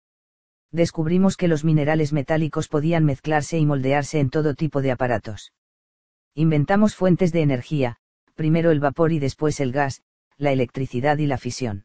Descubrimos 0.72 1.36
que 1.36 1.48
los 1.48 1.64
minerales 1.64 2.12
metálicos 2.12 2.66
podían 2.66 3.04
mezclarse 3.04 3.58
y 3.58 3.66
moldearse 3.66 4.18
en 4.18 4.30
todo 4.30 4.54
tipo 4.54 4.82
de 4.82 4.90
aparatos. 4.90 5.52
Inventamos 6.34 6.96
fuentes 6.96 7.30
de 7.30 7.42
energía, 7.42 7.98
primero 8.34 8.70
el 8.70 8.80
vapor 8.80 9.12
y 9.12 9.20
después 9.20 9.60
el 9.60 9.70
gas, 9.70 10.02
la 10.36 10.50
electricidad 10.50 11.18
y 11.18 11.26
la 11.26 11.38
fisión. 11.38 11.84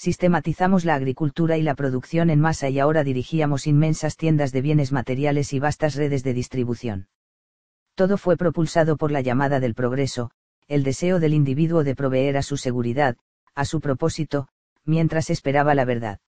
Sistematizamos 0.00 0.86
la 0.86 0.94
agricultura 0.94 1.58
y 1.58 1.62
la 1.62 1.74
producción 1.74 2.30
en 2.30 2.40
masa 2.40 2.70
y 2.70 2.78
ahora 2.78 3.04
dirigíamos 3.04 3.66
inmensas 3.66 4.16
tiendas 4.16 4.50
de 4.50 4.62
bienes 4.62 4.92
materiales 4.92 5.52
y 5.52 5.58
vastas 5.58 5.94
redes 5.94 6.22
de 6.22 6.32
distribución. 6.32 7.08
Todo 7.96 8.16
fue 8.16 8.38
propulsado 8.38 8.96
por 8.96 9.12
la 9.12 9.20
llamada 9.20 9.60
del 9.60 9.74
progreso, 9.74 10.30
el 10.68 10.84
deseo 10.84 11.20
del 11.20 11.34
individuo 11.34 11.84
de 11.84 11.94
proveer 11.94 12.38
a 12.38 12.42
su 12.42 12.56
seguridad, 12.56 13.18
a 13.54 13.66
su 13.66 13.82
propósito, 13.82 14.48
mientras 14.86 15.28
esperaba 15.28 15.74
la 15.74 15.84
verdad. 15.84 16.18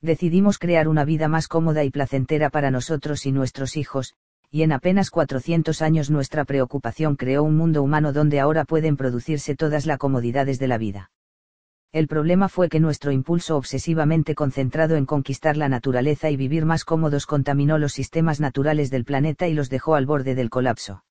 Decidimos 0.00 0.58
crear 0.58 0.88
una 0.88 1.04
vida 1.04 1.28
más 1.28 1.46
cómoda 1.46 1.84
y 1.84 1.90
placentera 1.90 2.50
para 2.50 2.72
nosotros 2.72 3.26
y 3.26 3.30
nuestros 3.30 3.76
hijos, 3.76 4.14
y 4.50 4.62
en 4.62 4.72
apenas 4.72 5.10
400 5.10 5.82
años 5.82 6.10
nuestra 6.10 6.44
preocupación 6.44 7.14
creó 7.14 7.44
un 7.44 7.56
mundo 7.56 7.80
humano 7.80 8.12
donde 8.12 8.40
ahora 8.40 8.64
pueden 8.64 8.96
producirse 8.96 9.54
todas 9.54 9.86
las 9.86 9.98
comodidades 9.98 10.58
de 10.58 10.66
la 10.66 10.78
vida. 10.78 11.12
El 11.92 12.06
problema 12.06 12.48
fue 12.48 12.68
que 12.68 12.80
nuestro 12.80 13.12
impulso 13.12 13.56
obsesivamente 13.56 14.34
concentrado 14.34 14.96
en 14.96 15.06
conquistar 15.06 15.56
la 15.56 15.70
naturaleza 15.70 16.30
y 16.30 16.36
vivir 16.36 16.66
más 16.66 16.84
cómodos 16.84 17.24
contaminó 17.24 17.78
los 17.78 17.92
sistemas 17.92 18.40
naturales 18.40 18.90
del 18.90 19.04
planeta 19.04 19.48
y 19.48 19.54
los 19.54 19.70
dejó 19.70 19.94
al 19.94 20.04
borde 20.04 20.34
del 20.34 20.50
colapso. 20.50 21.04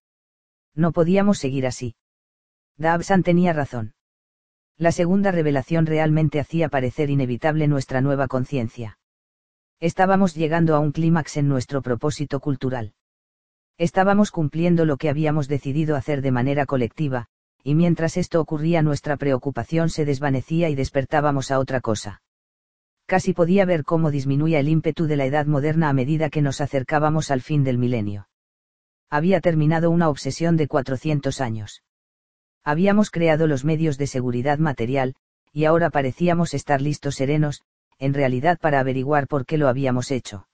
No 0.75 0.91
podíamos 0.91 1.39
seguir 1.39 1.65
así. 1.65 1.95
Dabsan 2.77 3.23
tenía 3.23 3.53
razón. 3.53 3.95
La 4.77 4.91
segunda 4.91 5.31
revelación 5.31 5.87
realmente 5.87 6.39
hacía 6.39 6.69
parecer 6.69 7.09
inevitable 7.09 7.67
nuestra 7.67 8.01
nueva 8.01 8.27
conciencia. 8.27 8.99
Estábamos 9.79 10.35
llegando 10.35 10.75
a 10.75 10.79
un 10.79 10.91
clímax 10.91 11.37
en 11.37 11.47
nuestro 11.47 11.81
propósito 11.81 12.39
cultural. 12.39 12.93
Estábamos 13.79 14.29
cumpliendo 14.29 14.85
lo 14.85 14.97
que 14.97 15.09
habíamos 15.09 15.47
decidido 15.47 15.95
hacer 15.95 16.21
de 16.21 16.31
manera 16.31 16.67
colectiva, 16.67 17.27
y 17.67 17.75
mientras 17.75 18.15
esto 18.15 18.39
ocurría 18.39 18.81
nuestra 18.81 19.17
preocupación 19.17 19.89
se 19.89 20.05
desvanecía 20.05 20.69
y 20.69 20.75
despertábamos 20.75 21.51
a 21.51 21.59
otra 21.59 21.81
cosa. 21.81 22.21
Casi 23.05 23.33
podía 23.33 23.65
ver 23.65 23.83
cómo 23.83 24.09
disminuía 24.09 24.61
el 24.61 24.69
ímpetu 24.69 25.05
de 25.05 25.17
la 25.17 25.25
edad 25.25 25.47
moderna 25.47 25.89
a 25.89 25.93
medida 25.93 26.29
que 26.29 26.41
nos 26.41 26.61
acercábamos 26.61 27.29
al 27.29 27.41
fin 27.41 27.65
del 27.65 27.77
milenio. 27.77 28.29
Había 29.09 29.41
terminado 29.41 29.91
una 29.91 30.07
obsesión 30.07 30.55
de 30.55 30.69
400 30.69 31.41
años. 31.41 31.83
Habíamos 32.63 33.11
creado 33.11 33.47
los 33.47 33.65
medios 33.65 33.97
de 33.97 34.07
seguridad 34.07 34.59
material, 34.59 35.15
y 35.51 35.65
ahora 35.65 35.89
parecíamos 35.89 36.53
estar 36.53 36.81
listos 36.81 37.15
serenos, 37.15 37.63
en 37.99 38.13
realidad 38.13 38.59
para 38.61 38.79
averiguar 38.79 39.27
por 39.27 39.45
qué 39.45 39.57
lo 39.57 39.67
habíamos 39.67 40.11
hecho. 40.11 40.47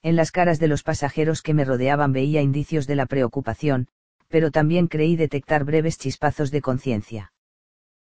En 0.00 0.16
las 0.16 0.32
caras 0.32 0.58
de 0.58 0.68
los 0.68 0.84
pasajeros 0.84 1.42
que 1.42 1.52
me 1.52 1.66
rodeaban 1.66 2.14
veía 2.14 2.40
indicios 2.40 2.86
de 2.86 2.96
la 2.96 3.04
preocupación, 3.04 3.88
pero 4.30 4.52
también 4.52 4.86
creí 4.86 5.16
detectar 5.16 5.64
breves 5.64 5.98
chispazos 5.98 6.52
de 6.52 6.62
conciencia. 6.62 7.32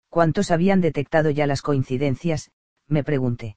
¿Cuántos 0.09 0.51
habían 0.53 0.81
detectado 0.81 1.31
ya 1.31 1.47
las 1.47 1.62
coincidencias? 1.62 2.53
me 2.87 3.03
pregunté. 3.03 3.57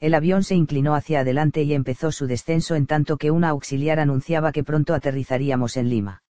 El 0.00 0.14
avión 0.14 0.44
se 0.44 0.54
inclinó 0.54 0.94
hacia 0.94 1.20
adelante 1.20 1.62
y 1.62 1.74
empezó 1.74 2.10
su 2.10 2.26
descenso 2.26 2.74
en 2.74 2.86
tanto 2.86 3.18
que 3.18 3.30
una 3.30 3.50
auxiliar 3.50 4.00
anunciaba 4.00 4.50
que 4.50 4.64
pronto 4.64 4.94
aterrizaríamos 4.94 5.76
en 5.76 5.90
Lima. 5.90 6.22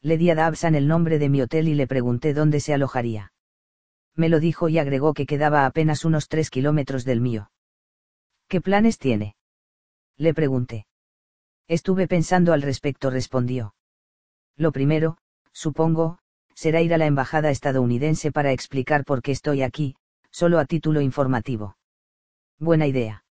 Le 0.00 0.18
di 0.18 0.30
a 0.30 0.34
Dabsan 0.34 0.74
el 0.74 0.88
nombre 0.88 1.20
de 1.20 1.28
mi 1.28 1.40
hotel 1.42 1.68
y 1.68 1.74
le 1.74 1.86
pregunté 1.86 2.34
dónde 2.34 2.58
se 2.58 2.74
alojaría. 2.74 3.32
Me 4.16 4.28
lo 4.28 4.40
dijo 4.40 4.68
y 4.68 4.78
agregó 4.78 5.14
que 5.14 5.26
quedaba 5.26 5.64
apenas 5.64 6.04
unos 6.04 6.28
tres 6.28 6.50
kilómetros 6.50 7.04
del 7.04 7.20
mío. 7.20 7.50
¿Qué 8.48 8.60
planes 8.60 8.98
tiene? 8.98 9.36
Le 10.16 10.34
pregunté. 10.34 10.86
Estuve 11.68 12.08
pensando 12.08 12.52
al 12.52 12.62
respecto, 12.62 13.10
respondió. 13.10 13.74
Lo 14.62 14.70
primero, 14.70 15.16
supongo, 15.50 16.18
será 16.54 16.82
ir 16.82 16.94
a 16.94 16.98
la 16.98 17.06
embajada 17.06 17.50
estadounidense 17.50 18.30
para 18.30 18.52
explicar 18.52 19.04
por 19.04 19.20
qué 19.20 19.32
estoy 19.32 19.60
aquí, 19.60 19.96
solo 20.30 20.60
a 20.60 20.66
título 20.66 21.00
informativo. 21.00 21.76
Buena 22.60 22.86
idea. 22.86 23.24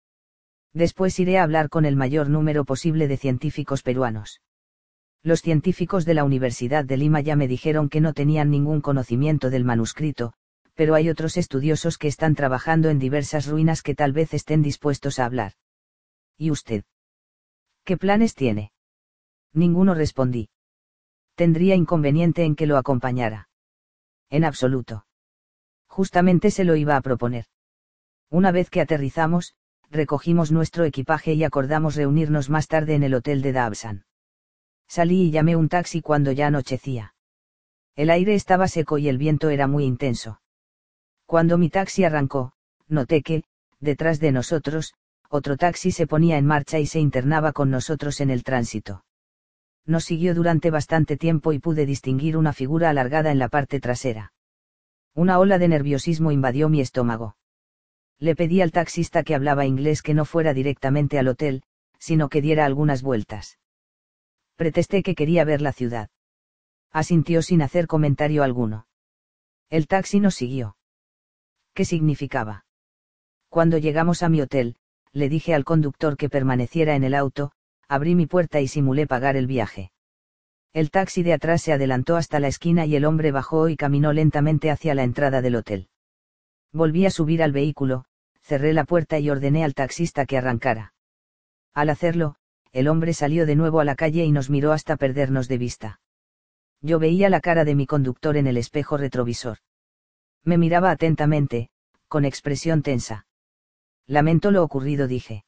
Después 0.72 1.20
iré 1.20 1.38
a 1.38 1.44
hablar 1.44 1.68
con 1.68 1.84
el 1.84 1.94
mayor 1.94 2.28
número 2.28 2.64
posible 2.64 3.06
de 3.06 3.16
científicos 3.16 3.84
peruanos. 3.84 4.40
Los 5.22 5.40
científicos 5.40 6.04
de 6.04 6.14
la 6.14 6.24
Universidad 6.24 6.84
de 6.84 6.96
Lima 6.96 7.20
ya 7.20 7.36
me 7.36 7.46
dijeron 7.46 7.88
que 7.90 8.00
no 8.00 8.12
tenían 8.12 8.50
ningún 8.50 8.80
conocimiento 8.80 9.50
del 9.50 9.64
manuscrito, 9.64 10.32
pero 10.74 10.96
hay 10.96 11.10
otros 11.10 11.36
estudiosos 11.36 11.96
que 11.96 12.08
están 12.08 12.34
trabajando 12.34 12.88
en 12.88 12.98
diversas 12.98 13.46
ruinas 13.46 13.82
que 13.82 13.94
tal 13.94 14.12
vez 14.12 14.34
estén 14.34 14.62
dispuestos 14.62 15.20
a 15.20 15.26
hablar. 15.26 15.52
¿Y 16.36 16.50
usted? 16.50 16.82
¿Qué 17.84 17.96
planes 17.96 18.34
tiene? 18.34 18.72
Ninguno 19.52 19.94
respondí. 19.94 20.48
Tendría 21.40 21.74
inconveniente 21.74 22.44
en 22.44 22.54
que 22.54 22.66
lo 22.66 22.76
acompañara. 22.76 23.48
En 24.28 24.44
absoluto. 24.44 25.06
Justamente 25.86 26.50
se 26.50 26.64
lo 26.64 26.76
iba 26.76 26.96
a 26.96 27.00
proponer. 27.00 27.46
Una 28.28 28.52
vez 28.52 28.68
que 28.68 28.82
aterrizamos, 28.82 29.54
recogimos 29.90 30.52
nuestro 30.52 30.84
equipaje 30.84 31.32
y 31.32 31.42
acordamos 31.42 31.96
reunirnos 31.96 32.50
más 32.50 32.68
tarde 32.68 32.94
en 32.94 33.04
el 33.04 33.14
hotel 33.14 33.40
de 33.40 33.52
Dabsan. 33.52 34.04
Salí 34.86 35.28
y 35.28 35.30
llamé 35.30 35.56
un 35.56 35.70
taxi 35.70 36.02
cuando 36.02 36.30
ya 36.30 36.48
anochecía. 36.48 37.14
El 37.96 38.10
aire 38.10 38.34
estaba 38.34 38.68
seco 38.68 38.98
y 38.98 39.08
el 39.08 39.16
viento 39.16 39.48
era 39.48 39.66
muy 39.66 39.84
intenso. 39.84 40.42
Cuando 41.24 41.56
mi 41.56 41.70
taxi 41.70 42.04
arrancó, 42.04 42.52
noté 42.86 43.22
que, 43.22 43.44
detrás 43.78 44.20
de 44.20 44.32
nosotros, 44.32 44.92
otro 45.30 45.56
taxi 45.56 45.90
se 45.90 46.06
ponía 46.06 46.36
en 46.36 46.44
marcha 46.44 46.78
y 46.78 46.84
se 46.84 47.00
internaba 47.00 47.54
con 47.54 47.70
nosotros 47.70 48.20
en 48.20 48.28
el 48.28 48.44
tránsito. 48.44 49.04
Nos 49.86 50.04
siguió 50.04 50.34
durante 50.34 50.70
bastante 50.70 51.16
tiempo 51.16 51.52
y 51.52 51.58
pude 51.58 51.86
distinguir 51.86 52.36
una 52.36 52.52
figura 52.52 52.90
alargada 52.90 53.32
en 53.32 53.38
la 53.38 53.48
parte 53.48 53.80
trasera. 53.80 54.32
Una 55.14 55.38
ola 55.38 55.58
de 55.58 55.68
nerviosismo 55.68 56.30
invadió 56.30 56.68
mi 56.68 56.80
estómago. 56.80 57.36
Le 58.18 58.36
pedí 58.36 58.60
al 58.60 58.70
taxista 58.70 59.22
que 59.22 59.34
hablaba 59.34 59.66
inglés 59.66 60.02
que 60.02 60.14
no 60.14 60.24
fuera 60.24 60.54
directamente 60.54 61.18
al 61.18 61.28
hotel, 61.28 61.62
sino 61.98 62.28
que 62.28 62.42
diera 62.42 62.66
algunas 62.66 63.02
vueltas. 63.02 63.58
Pretesté 64.56 65.02
que 65.02 65.14
quería 65.14 65.44
ver 65.44 65.62
la 65.62 65.72
ciudad. 65.72 66.10
Asintió 66.92 67.40
sin 67.42 67.62
hacer 67.62 67.86
comentario 67.86 68.42
alguno. 68.42 68.86
El 69.70 69.86
taxi 69.86 70.20
nos 70.20 70.34
siguió. 70.34 70.76
¿Qué 71.72 71.84
significaba? 71.84 72.66
Cuando 73.48 73.78
llegamos 73.78 74.22
a 74.22 74.28
mi 74.28 74.40
hotel, 74.40 74.76
le 75.12 75.28
dije 75.28 75.54
al 75.54 75.64
conductor 75.64 76.16
que 76.16 76.28
permaneciera 76.28 76.94
en 76.94 77.04
el 77.04 77.14
auto, 77.14 77.52
abrí 77.90 78.14
mi 78.14 78.26
puerta 78.26 78.60
y 78.60 78.68
simulé 78.68 79.08
pagar 79.08 79.36
el 79.36 79.48
viaje. 79.48 79.90
El 80.72 80.92
taxi 80.92 81.24
de 81.24 81.32
atrás 81.32 81.60
se 81.60 81.72
adelantó 81.72 82.14
hasta 82.14 82.38
la 82.38 82.46
esquina 82.46 82.86
y 82.86 82.94
el 82.94 83.04
hombre 83.04 83.32
bajó 83.32 83.68
y 83.68 83.76
caminó 83.76 84.12
lentamente 84.12 84.70
hacia 84.70 84.94
la 84.94 85.02
entrada 85.02 85.42
del 85.42 85.56
hotel. 85.56 85.88
Volví 86.72 87.04
a 87.04 87.10
subir 87.10 87.42
al 87.42 87.50
vehículo, 87.50 88.04
cerré 88.42 88.74
la 88.74 88.84
puerta 88.84 89.18
y 89.18 89.28
ordené 89.28 89.64
al 89.64 89.74
taxista 89.74 90.24
que 90.24 90.38
arrancara. 90.38 90.94
Al 91.74 91.90
hacerlo, 91.90 92.36
el 92.70 92.86
hombre 92.86 93.12
salió 93.12 93.44
de 93.44 93.56
nuevo 93.56 93.80
a 93.80 93.84
la 93.84 93.96
calle 93.96 94.24
y 94.24 94.30
nos 94.30 94.50
miró 94.50 94.70
hasta 94.70 94.96
perdernos 94.96 95.48
de 95.48 95.58
vista. 95.58 96.00
Yo 96.80 97.00
veía 97.00 97.28
la 97.28 97.40
cara 97.40 97.64
de 97.64 97.74
mi 97.74 97.86
conductor 97.86 98.36
en 98.36 98.46
el 98.46 98.56
espejo 98.56 98.98
retrovisor. 98.98 99.58
Me 100.44 100.58
miraba 100.58 100.92
atentamente, 100.92 101.70
con 102.06 102.24
expresión 102.24 102.82
tensa. 102.82 103.26
Lamento 104.06 104.52
lo 104.52 104.62
ocurrido, 104.62 105.08
dije. 105.08 105.42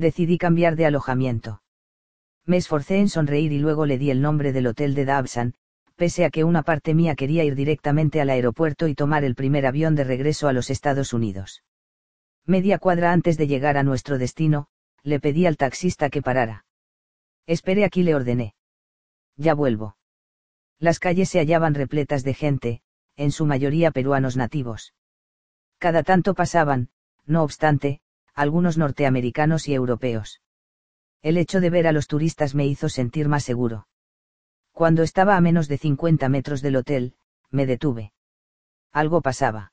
Decidí 0.00 0.38
cambiar 0.38 0.76
de 0.76 0.86
alojamiento. 0.86 1.60
Me 2.46 2.56
esforcé 2.56 3.00
en 3.00 3.10
sonreír 3.10 3.52
y 3.52 3.58
luego 3.58 3.84
le 3.84 3.98
di 3.98 4.10
el 4.10 4.22
nombre 4.22 4.50
del 4.54 4.66
hotel 4.66 4.94
de 4.94 5.04
Dabsan, 5.04 5.52
pese 5.94 6.24
a 6.24 6.30
que 6.30 6.42
una 6.42 6.62
parte 6.62 6.94
mía 6.94 7.14
quería 7.14 7.44
ir 7.44 7.54
directamente 7.54 8.22
al 8.22 8.30
aeropuerto 8.30 8.88
y 8.88 8.94
tomar 8.94 9.24
el 9.24 9.34
primer 9.34 9.66
avión 9.66 9.94
de 9.94 10.04
regreso 10.04 10.48
a 10.48 10.54
los 10.54 10.70
Estados 10.70 11.12
Unidos. 11.12 11.62
Media 12.46 12.78
cuadra 12.78 13.12
antes 13.12 13.36
de 13.36 13.46
llegar 13.46 13.76
a 13.76 13.82
nuestro 13.82 14.16
destino, 14.16 14.68
le 15.02 15.20
pedí 15.20 15.44
al 15.44 15.58
taxista 15.58 16.08
que 16.08 16.22
parara. 16.22 16.64
Espere 17.46 17.84
aquí, 17.84 18.02
le 18.02 18.14
ordené. 18.14 18.54
Ya 19.36 19.52
vuelvo. 19.52 19.98
Las 20.78 20.98
calles 20.98 21.28
se 21.28 21.40
hallaban 21.40 21.74
repletas 21.74 22.24
de 22.24 22.32
gente, 22.32 22.80
en 23.16 23.32
su 23.32 23.44
mayoría 23.44 23.90
peruanos 23.90 24.34
nativos. 24.34 24.94
Cada 25.76 26.02
tanto 26.04 26.32
pasaban, 26.32 26.88
no 27.26 27.42
obstante, 27.42 28.00
algunos 28.34 28.78
norteamericanos 28.78 29.68
y 29.68 29.74
europeos. 29.74 30.40
El 31.22 31.36
hecho 31.36 31.60
de 31.60 31.70
ver 31.70 31.86
a 31.86 31.92
los 31.92 32.06
turistas 32.06 32.54
me 32.54 32.66
hizo 32.66 32.88
sentir 32.88 33.28
más 33.28 33.44
seguro. 33.44 33.86
Cuando 34.72 35.02
estaba 35.02 35.36
a 35.36 35.40
menos 35.40 35.68
de 35.68 35.78
50 35.78 36.28
metros 36.28 36.62
del 36.62 36.76
hotel, 36.76 37.14
me 37.50 37.66
detuve. 37.66 38.12
Algo 38.92 39.20
pasaba. 39.20 39.72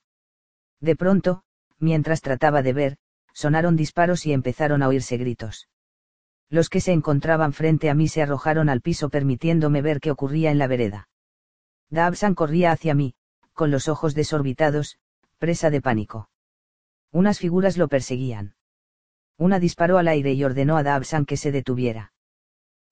De 0.81 0.95
pronto, 0.95 1.43
mientras 1.79 2.21
trataba 2.21 2.61
de 2.61 2.73
ver, 2.73 2.97
sonaron 3.33 3.75
disparos 3.75 4.25
y 4.25 4.33
empezaron 4.33 4.83
a 4.83 4.87
oírse 4.87 5.17
gritos. 5.17 5.69
Los 6.49 6.69
que 6.69 6.81
se 6.81 6.91
encontraban 6.91 7.53
frente 7.53 7.89
a 7.89 7.93
mí 7.93 8.07
se 8.07 8.21
arrojaron 8.21 8.69
al 8.69 8.81
piso 8.81 9.09
permitiéndome 9.09 9.81
ver 9.81 9.99
qué 9.99 10.11
ocurría 10.11 10.51
en 10.51 10.57
la 10.57 10.67
vereda. 10.67 11.09
Dabsan 11.89 12.35
corría 12.35 12.71
hacia 12.71 12.93
mí, 12.93 13.15
con 13.53 13.71
los 13.71 13.87
ojos 13.87 14.13
desorbitados, 14.13 14.97
presa 15.39 15.69
de 15.69 15.81
pánico. 15.81 16.29
Unas 17.11 17.39
figuras 17.39 17.77
lo 17.77 17.87
perseguían. 17.87 18.55
Una 19.37 19.59
disparó 19.59 19.97
al 19.97 20.07
aire 20.07 20.33
y 20.33 20.43
ordenó 20.43 20.77
a 20.77 20.83
Dabsan 20.83 21.25
que 21.25 21.37
se 21.37 21.51
detuviera. 21.51 22.13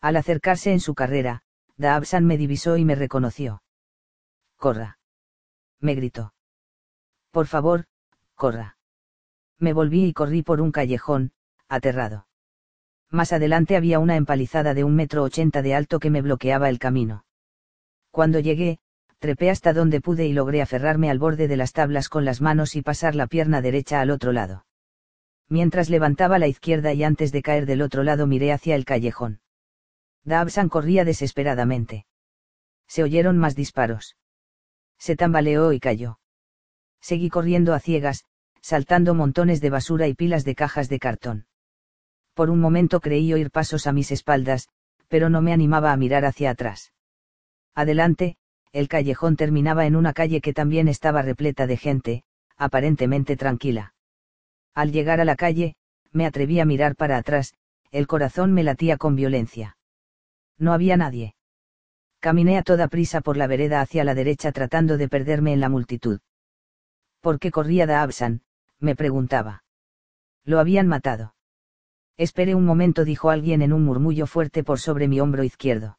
Al 0.02 0.16
acercarse 0.16 0.72
en 0.72 0.80
su 0.80 0.94
carrera, 0.94 1.44
Dabsan 1.78 2.26
me 2.26 2.38
divisó 2.38 2.78
y 2.78 2.86
me 2.86 2.96
reconoció. 2.96 3.64
Corra. 4.58 5.00
Me 5.80 5.96
gritó. 5.96 6.34
Por 7.32 7.48
favor, 7.48 7.86
corra. 8.36 8.78
Me 9.60 9.74
volví 9.74 10.06
y 10.06 10.14
corrí 10.14 10.44
por 10.44 10.62
un 10.62 10.72
callejón, 10.72 11.34
aterrado. 11.68 12.28
Más 13.10 13.34
adelante 13.34 13.76
había 13.76 14.00
una 14.00 14.16
empalizada 14.16 14.74
de 14.74 14.84
un 14.84 14.96
metro 14.96 15.24
ochenta 15.24 15.62
de 15.62 15.76
alto 15.76 16.00
que 16.00 16.10
me 16.10 16.22
bloqueaba 16.22 16.70
el 16.70 16.80
camino. 16.80 17.26
Cuando 18.12 18.40
llegué, 18.40 18.80
trepé 19.26 19.50
hasta 19.50 19.74
donde 19.74 20.02
pude 20.02 20.28
y 20.28 20.34
logré 20.34 20.62
aferrarme 20.62 21.10
al 21.10 21.20
borde 21.20 21.48
de 21.48 21.58
las 21.58 21.74
tablas 21.74 22.10
con 22.10 22.26
las 22.26 22.42
manos 22.42 22.76
y 22.76 22.82
pasar 22.84 23.16
la 23.16 23.26
pierna 23.28 23.62
derecha 23.62 24.00
al 24.00 24.12
otro 24.12 24.32
lado 24.32 24.66
mientras 25.50 25.90
levantaba 25.90 26.40
la 26.40 26.48
izquierda 26.48 26.94
y 26.94 27.04
antes 27.04 27.32
de 27.32 27.42
caer 27.42 27.66
del 27.66 27.82
otro 27.82 28.04
lado 28.04 28.28
miré 28.28 28.52
hacia 28.52 28.76
el 28.76 28.86
callejón. 28.86 29.42
Dabsan 30.24 30.70
corría 30.70 31.06
desesperadamente. 31.06 32.06
Se 32.88 33.04
oyeron 33.04 33.38
más 33.38 33.56
disparos. 33.56 34.16
Se 34.98 35.16
tambaleó 35.16 35.72
y 35.72 35.80
cayó. 35.80 36.20
Seguí 37.00 37.30
corriendo 37.30 37.74
a 37.74 37.80
ciegas, 37.80 38.26
saltando 38.62 39.14
montones 39.14 39.62
de 39.62 39.70
basura 39.70 40.08
y 40.08 40.16
pilas 40.16 40.44
de 40.46 40.56
cajas 40.56 40.90
de 40.90 41.00
cartón. 41.00 41.46
Por 42.34 42.50
un 42.50 42.60
momento 42.60 43.00
creí 43.00 43.32
oír 43.32 43.52
pasos 43.52 43.86
a 43.86 43.92
mis 43.92 44.12
espaldas, 44.12 44.70
pero 45.08 45.30
no 45.30 45.42
me 45.42 45.54
animaba 45.54 45.92
a 45.92 45.98
mirar 45.98 46.26
hacia 46.26 46.50
atrás. 46.50 46.92
Adelante, 47.76 48.38
el 48.76 48.90
callejón 48.90 49.38
terminaba 49.38 49.86
en 49.86 49.96
una 49.96 50.12
calle 50.12 50.42
que 50.42 50.52
también 50.52 50.90
estaba 50.90 51.22
repleta 51.22 51.66
de 51.66 51.78
gente, 51.78 52.24
aparentemente 52.58 53.38
tranquila. 53.38 53.94
Al 54.74 54.92
llegar 54.92 55.22
a 55.22 55.26
la 55.26 55.38
calle, 55.38 55.76
me 56.12 56.26
atreví 56.26 56.60
a 56.60 56.66
mirar 56.66 56.98
para 56.98 57.16
atrás, 57.16 57.54
el 57.92 58.06
corazón 58.06 58.52
me 58.52 58.64
latía 58.64 58.98
con 58.98 59.16
violencia. 59.16 59.78
No 60.58 60.74
había 60.74 60.98
nadie. 60.98 61.36
Caminé 62.20 62.58
a 62.58 62.64
toda 62.64 62.90
prisa 62.90 63.22
por 63.22 63.38
la 63.38 63.48
vereda 63.48 63.80
hacia 63.80 64.04
la 64.04 64.14
derecha 64.14 64.52
tratando 64.52 64.98
de 64.98 65.08
perderme 65.08 65.54
en 65.54 65.62
la 65.62 65.70
multitud. 65.70 66.20
¿Por 67.22 67.40
qué 67.40 67.52
corría 67.52 68.02
Absan? 68.02 68.42
me 68.82 68.94
preguntaba. 68.94 69.64
Lo 70.44 70.60
habían 70.60 70.88
matado. 70.88 71.34
Espere 72.18 72.56
un 72.56 72.66
momento, 72.66 73.06
dijo 73.06 73.30
alguien 73.30 73.62
en 73.62 73.72
un 73.72 73.86
murmullo 73.86 74.28
fuerte 74.28 74.66
por 74.66 74.82
sobre 74.82 75.08
mi 75.08 75.22
hombro 75.22 75.46
izquierdo. 75.46 75.98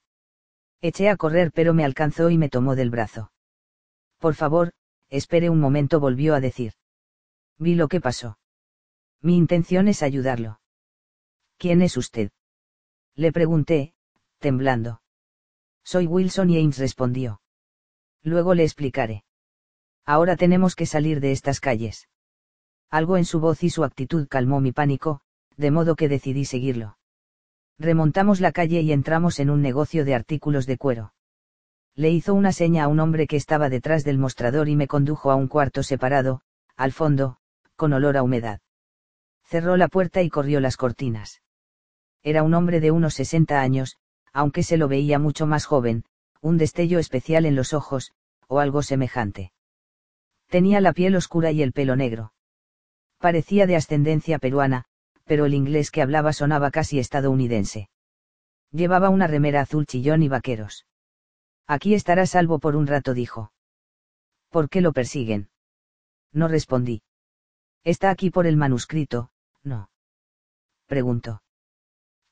Eché 0.80 1.08
a 1.08 1.16
correr 1.16 1.52
pero 1.52 1.74
me 1.74 1.84
alcanzó 1.84 2.30
y 2.30 2.38
me 2.38 2.48
tomó 2.48 2.76
del 2.76 2.90
brazo. 2.90 3.32
Por 4.18 4.34
favor, 4.34 4.72
espere 5.08 5.50
un 5.50 5.60
momento, 5.60 6.00
volvió 6.00 6.34
a 6.34 6.40
decir. 6.40 6.72
Vi 7.58 7.74
lo 7.74 7.88
que 7.88 8.00
pasó. 8.00 8.38
Mi 9.20 9.36
intención 9.36 9.88
es 9.88 10.02
ayudarlo. 10.02 10.60
¿Quién 11.58 11.82
es 11.82 11.96
usted? 11.96 12.30
Le 13.14 13.32
pregunté, 13.32 13.94
temblando. 14.38 15.00
Soy 15.82 16.06
Wilson 16.06 16.50
y 16.50 16.60
Ames 16.60 16.78
respondió. 16.78 17.40
Luego 18.22 18.54
le 18.54 18.64
explicaré. 18.64 19.24
Ahora 20.04 20.36
tenemos 20.36 20.74
que 20.74 20.86
salir 20.86 21.20
de 21.20 21.32
estas 21.32 21.60
calles. 21.60 22.08
Algo 22.90 23.16
en 23.16 23.24
su 23.24 23.40
voz 23.40 23.62
y 23.62 23.70
su 23.70 23.84
actitud 23.84 24.28
calmó 24.28 24.60
mi 24.60 24.72
pánico, 24.72 25.20
de 25.56 25.70
modo 25.70 25.96
que 25.96 26.08
decidí 26.08 26.44
seguirlo. 26.44 26.98
Remontamos 27.78 28.40
la 28.40 28.52
calle 28.52 28.80
y 28.80 28.92
entramos 28.92 29.38
en 29.38 29.50
un 29.50 29.62
negocio 29.62 30.04
de 30.04 30.14
artículos 30.14 30.66
de 30.66 30.78
cuero. 30.78 31.12
Le 31.94 32.10
hizo 32.10 32.34
una 32.34 32.52
seña 32.52 32.84
a 32.84 32.88
un 32.88 33.00
hombre 33.00 33.26
que 33.26 33.36
estaba 33.36 33.68
detrás 33.68 34.04
del 34.04 34.18
mostrador 34.18 34.68
y 34.68 34.76
me 34.76 34.86
condujo 34.86 35.30
a 35.30 35.34
un 35.34 35.48
cuarto 35.48 35.82
separado, 35.82 36.42
al 36.76 36.92
fondo, 36.92 37.38
con 37.76 37.92
olor 37.92 38.16
a 38.16 38.22
humedad 38.22 38.60
cerró 39.46 39.76
la 39.76 39.88
puerta 39.88 40.22
y 40.22 40.28
corrió 40.28 40.60
las 40.60 40.76
cortinas. 40.76 41.42
Era 42.22 42.42
un 42.42 42.54
hombre 42.54 42.80
de 42.80 42.90
unos 42.90 43.14
60 43.14 43.60
años, 43.60 43.96
aunque 44.32 44.62
se 44.62 44.76
lo 44.76 44.88
veía 44.88 45.18
mucho 45.18 45.46
más 45.46 45.64
joven, 45.64 46.04
un 46.40 46.58
destello 46.58 46.98
especial 46.98 47.46
en 47.46 47.54
los 47.54 47.72
ojos, 47.72 48.12
o 48.48 48.58
algo 48.58 48.82
semejante. 48.82 49.52
Tenía 50.48 50.80
la 50.80 50.92
piel 50.92 51.16
oscura 51.16 51.52
y 51.52 51.62
el 51.62 51.72
pelo 51.72 51.96
negro. 51.96 52.32
Parecía 53.18 53.66
de 53.66 53.76
ascendencia 53.76 54.38
peruana, 54.38 54.84
pero 55.26 55.44
el 55.44 55.54
inglés 55.54 55.90
que 55.90 56.02
hablaba 56.02 56.32
sonaba 56.32 56.70
casi 56.70 56.98
estadounidense. 56.98 57.90
Llevaba 58.70 59.10
una 59.10 59.26
remera 59.26 59.60
azul 59.60 59.86
chillón 59.86 60.22
y 60.22 60.28
vaqueros. 60.28 60.86
Aquí 61.66 61.94
estará 61.94 62.26
salvo 62.26 62.58
por 62.60 62.76
un 62.76 62.86
rato, 62.86 63.12
dijo. 63.12 63.52
¿Por 64.50 64.68
qué 64.68 64.80
lo 64.80 64.92
persiguen? 64.92 65.50
No 66.32 66.48
respondí. 66.48 67.02
Está 67.82 68.10
aquí 68.10 68.30
por 68.30 68.46
el 68.46 68.56
manuscrito, 68.56 69.30
no. 69.62 69.90
Preguntó. 70.86 71.42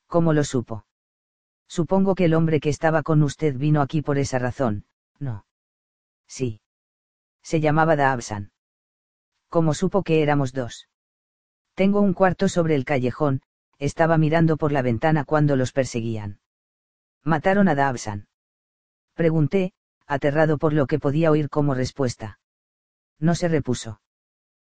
¿Cómo 0.07 0.31
lo 0.33 0.43
supo? 0.43 0.85
Supongo 1.67 2.15
que 2.15 2.25
el 2.25 2.33
hombre 2.33 2.59
que 2.59 2.69
estaba 2.69 3.03
con 3.03 3.23
usted 3.23 3.55
vino 3.57 3.81
aquí 3.81 4.01
por 4.01 4.17
esa 4.17 4.39
razón, 4.39 4.85
¿no? 5.19 5.45
Sí. 6.27 6.61
Se 7.41 7.59
llamaba 7.59 7.95
Daabsan. 7.95 8.51
¿Cómo 9.49 9.73
supo 9.73 10.03
que 10.03 10.21
éramos 10.21 10.53
dos? 10.53 10.87
Tengo 11.75 12.01
un 12.01 12.13
cuarto 12.13 12.49
sobre 12.49 12.75
el 12.75 12.85
callejón, 12.85 13.41
estaba 13.77 14.17
mirando 14.17 14.57
por 14.57 14.71
la 14.71 14.81
ventana 14.81 15.25
cuando 15.25 15.55
los 15.55 15.71
perseguían. 15.71 16.39
¿Mataron 17.23 17.67
a 17.67 17.75
Daabsan? 17.75 18.27
Pregunté, 19.13 19.73
aterrado 20.07 20.57
por 20.57 20.73
lo 20.73 20.87
que 20.87 20.99
podía 20.99 21.31
oír 21.31 21.49
como 21.49 21.73
respuesta. 21.73 22.39
No 23.19 23.35
se 23.35 23.47
repuso. 23.47 24.01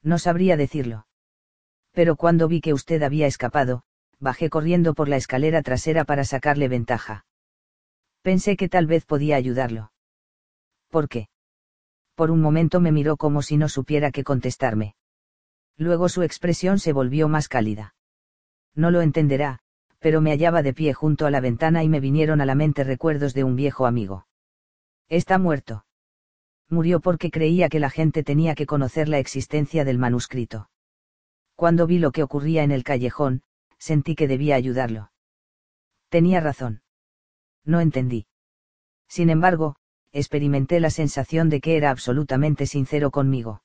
No 0.01 0.19
sabría 0.19 0.57
decirlo 0.57 1.05
pero 1.95 2.17
cuando 2.17 2.49
vi 2.49 2.59
que 2.59 2.73
usted 2.73 3.01
había 3.01 3.26
escapado, 3.26 3.84
bajé 4.19 4.49
corriendo 4.49 4.93
por 4.93 5.07
la 5.07 5.15
escalera 5.15 5.61
trasera 5.61 6.03
para 6.03 6.26
sacarle 6.26 6.67
ventaja. 6.67 7.26
Pensé 8.22 8.57
que 8.57 8.67
tal 8.67 8.85
vez 8.85 9.05
podía 9.05 9.38
ayudarlo. 9.38 9.93
¿Por 10.89 11.07
qué? 11.07 11.30
Por 12.13 12.31
un 12.31 12.41
momento 12.41 12.81
me 12.81 12.91
miró 12.91 13.15
como 13.15 13.41
si 13.41 13.55
no 13.55 13.69
supiera 13.69 14.11
qué 14.11 14.26
contestarme. 14.26 14.95
Luego 15.77 16.10
su 16.10 16.23
expresión 16.23 16.80
se 16.80 16.93
volvió 16.93 17.27
más 17.27 17.47
cálida. 17.47 17.95
No 18.73 18.91
lo 18.91 19.02
entenderá, 19.02 19.60
pero 19.99 20.22
me 20.22 20.31
hallaba 20.31 20.61
de 20.61 20.73
pie 20.73 20.93
junto 20.93 21.26
a 21.26 21.31
la 21.31 21.39
ventana 21.41 21.84
y 21.84 21.89
me 21.89 21.99
vinieron 21.99 22.41
a 22.41 22.45
la 22.45 22.56
mente 22.56 22.84
recuerdos 22.84 23.34
de 23.34 23.43
un 23.43 23.56
viejo 23.56 23.85
amigo. 23.85 24.27
Está 25.10 25.38
muerto. 25.38 25.85
Murió 26.69 26.99
porque 26.99 27.31
creía 27.31 27.69
que 27.69 27.80
la 27.80 27.89
gente 27.89 28.23
tenía 28.23 28.56
que 28.56 28.65
conocer 28.65 29.07
la 29.07 29.19
existencia 29.19 29.85
del 29.85 29.99
manuscrito. 29.99 30.69
Cuando 31.56 31.88
vi 31.88 31.99
lo 31.99 32.11
que 32.11 32.23
ocurría 32.23 32.64
en 32.64 32.72
el 32.72 32.84
callejón, 32.84 33.43
sentí 33.77 34.15
que 34.15 34.27
debía 34.27 34.56
ayudarlo. 34.56 35.11
Tenía 36.10 36.39
razón. 36.39 36.81
No 37.64 37.80
entendí. 37.81 38.27
Sin 39.07 39.30
embargo, 39.30 39.76
experimenté 40.11 40.80
la 40.80 40.89
sensación 40.89 41.49
de 41.49 41.61
que 41.61 41.77
era 41.77 41.91
absolutamente 41.91 42.65
sincero 42.65 43.11
conmigo. 43.11 43.61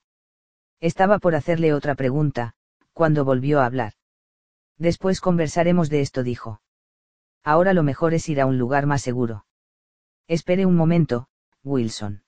Estaba 0.81 1.19
por 1.19 1.35
hacerle 1.35 1.73
otra 1.73 1.93
pregunta, 1.93 2.55
cuando 2.91 3.23
volvió 3.23 3.61
a 3.61 3.65
hablar. 3.65 3.93
Después 4.77 5.21
conversaremos 5.21 5.89
de 5.89 6.01
esto, 6.01 6.23
dijo. 6.23 6.61
Ahora 7.43 7.73
lo 7.73 7.83
mejor 7.83 8.15
es 8.15 8.27
ir 8.29 8.41
a 8.41 8.47
un 8.47 8.57
lugar 8.57 8.87
más 8.87 9.03
seguro. 9.03 9.45
Espere 10.27 10.65
un 10.65 10.75
momento, 10.75 11.27
Wilson. 11.63 12.23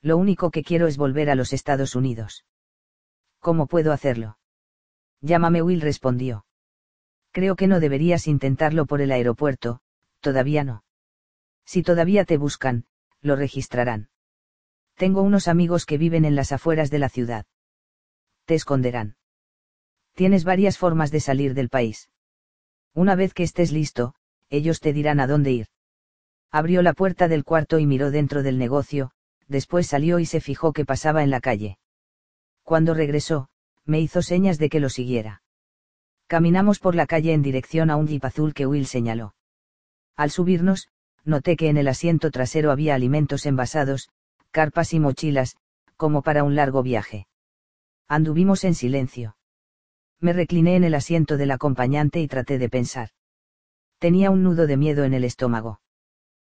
Lo 0.00 0.16
único 0.16 0.50
que 0.50 0.62
quiero 0.62 0.86
es 0.86 0.96
volver 0.96 1.28
a 1.28 1.34
los 1.34 1.52
Estados 1.52 1.94
Unidos. 1.94 2.46
¿Cómo 3.40 3.66
puedo 3.66 3.92
hacerlo? 3.92 4.38
Llámame 5.20 5.60
Will 5.60 5.82
respondió. 5.82 6.46
Creo 7.30 7.56
que 7.56 7.66
no 7.66 7.78
deberías 7.78 8.26
intentarlo 8.26 8.86
por 8.86 9.02
el 9.02 9.12
aeropuerto, 9.12 9.80
todavía 10.20 10.64
no. 10.64 10.84
Si 11.66 11.82
todavía 11.82 12.24
te 12.24 12.38
buscan, 12.38 12.86
lo 13.20 13.36
registrarán. 13.36 14.08
Tengo 14.94 15.20
unos 15.20 15.46
amigos 15.46 15.84
que 15.84 15.98
viven 15.98 16.24
en 16.24 16.36
las 16.36 16.52
afueras 16.52 16.90
de 16.90 16.98
la 16.98 17.10
ciudad. 17.10 17.44
Te 18.46 18.54
esconderán. 18.54 19.16
Tienes 20.14 20.44
varias 20.44 20.78
formas 20.78 21.10
de 21.10 21.20
salir 21.20 21.52
del 21.52 21.68
país. 21.68 22.08
Una 22.94 23.14
vez 23.14 23.34
que 23.34 23.42
estés 23.42 23.72
listo, 23.72 24.14
ellos 24.48 24.80
te 24.80 24.92
dirán 24.92 25.20
a 25.20 25.26
dónde 25.26 25.50
ir. 25.50 25.66
Abrió 26.50 26.80
la 26.80 26.94
puerta 26.94 27.28
del 27.28 27.44
cuarto 27.44 27.78
y 27.78 27.86
miró 27.86 28.10
dentro 28.10 28.42
del 28.42 28.56
negocio, 28.56 29.10
después 29.48 29.88
salió 29.88 30.20
y 30.20 30.26
se 30.26 30.40
fijó 30.40 30.72
que 30.72 30.84
pasaba 30.84 31.22
en 31.22 31.30
la 31.30 31.40
calle. 31.40 31.78
Cuando 32.62 32.94
regresó, 32.94 33.48
me 33.84 34.00
hizo 34.00 34.22
señas 34.22 34.58
de 34.58 34.68
que 34.68 34.80
lo 34.80 34.88
siguiera. 34.88 35.42
Caminamos 36.28 36.78
por 36.78 36.94
la 36.94 37.06
calle 37.06 37.32
en 37.32 37.42
dirección 37.42 37.90
a 37.90 37.96
un 37.96 38.06
jeep 38.06 38.24
azul 38.24 38.54
que 38.54 38.66
Will 38.66 38.86
señaló. 38.86 39.34
Al 40.16 40.30
subirnos, 40.30 40.88
noté 41.24 41.56
que 41.56 41.68
en 41.68 41.76
el 41.76 41.88
asiento 41.88 42.30
trasero 42.30 42.70
había 42.70 42.94
alimentos 42.94 43.44
envasados, 43.44 44.08
carpas 44.50 44.92
y 44.92 45.00
mochilas, 45.00 45.56
como 45.96 46.22
para 46.22 46.44
un 46.44 46.54
largo 46.54 46.82
viaje. 46.82 47.26
Anduvimos 48.08 48.62
en 48.64 48.74
silencio. 48.74 49.36
Me 50.20 50.32
recliné 50.32 50.76
en 50.76 50.84
el 50.84 50.94
asiento 50.94 51.36
del 51.36 51.50
acompañante 51.50 52.20
y 52.20 52.28
traté 52.28 52.58
de 52.58 52.68
pensar. 52.68 53.10
Tenía 53.98 54.30
un 54.30 54.44
nudo 54.44 54.66
de 54.66 54.76
miedo 54.76 55.04
en 55.04 55.12
el 55.12 55.24
estómago. 55.24 55.80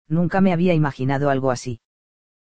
Nunca 0.07 0.39
me 0.41 0.53
había 0.53 0.73
imaginado 0.73 1.29
algo 1.29 1.51
así. 1.51 1.81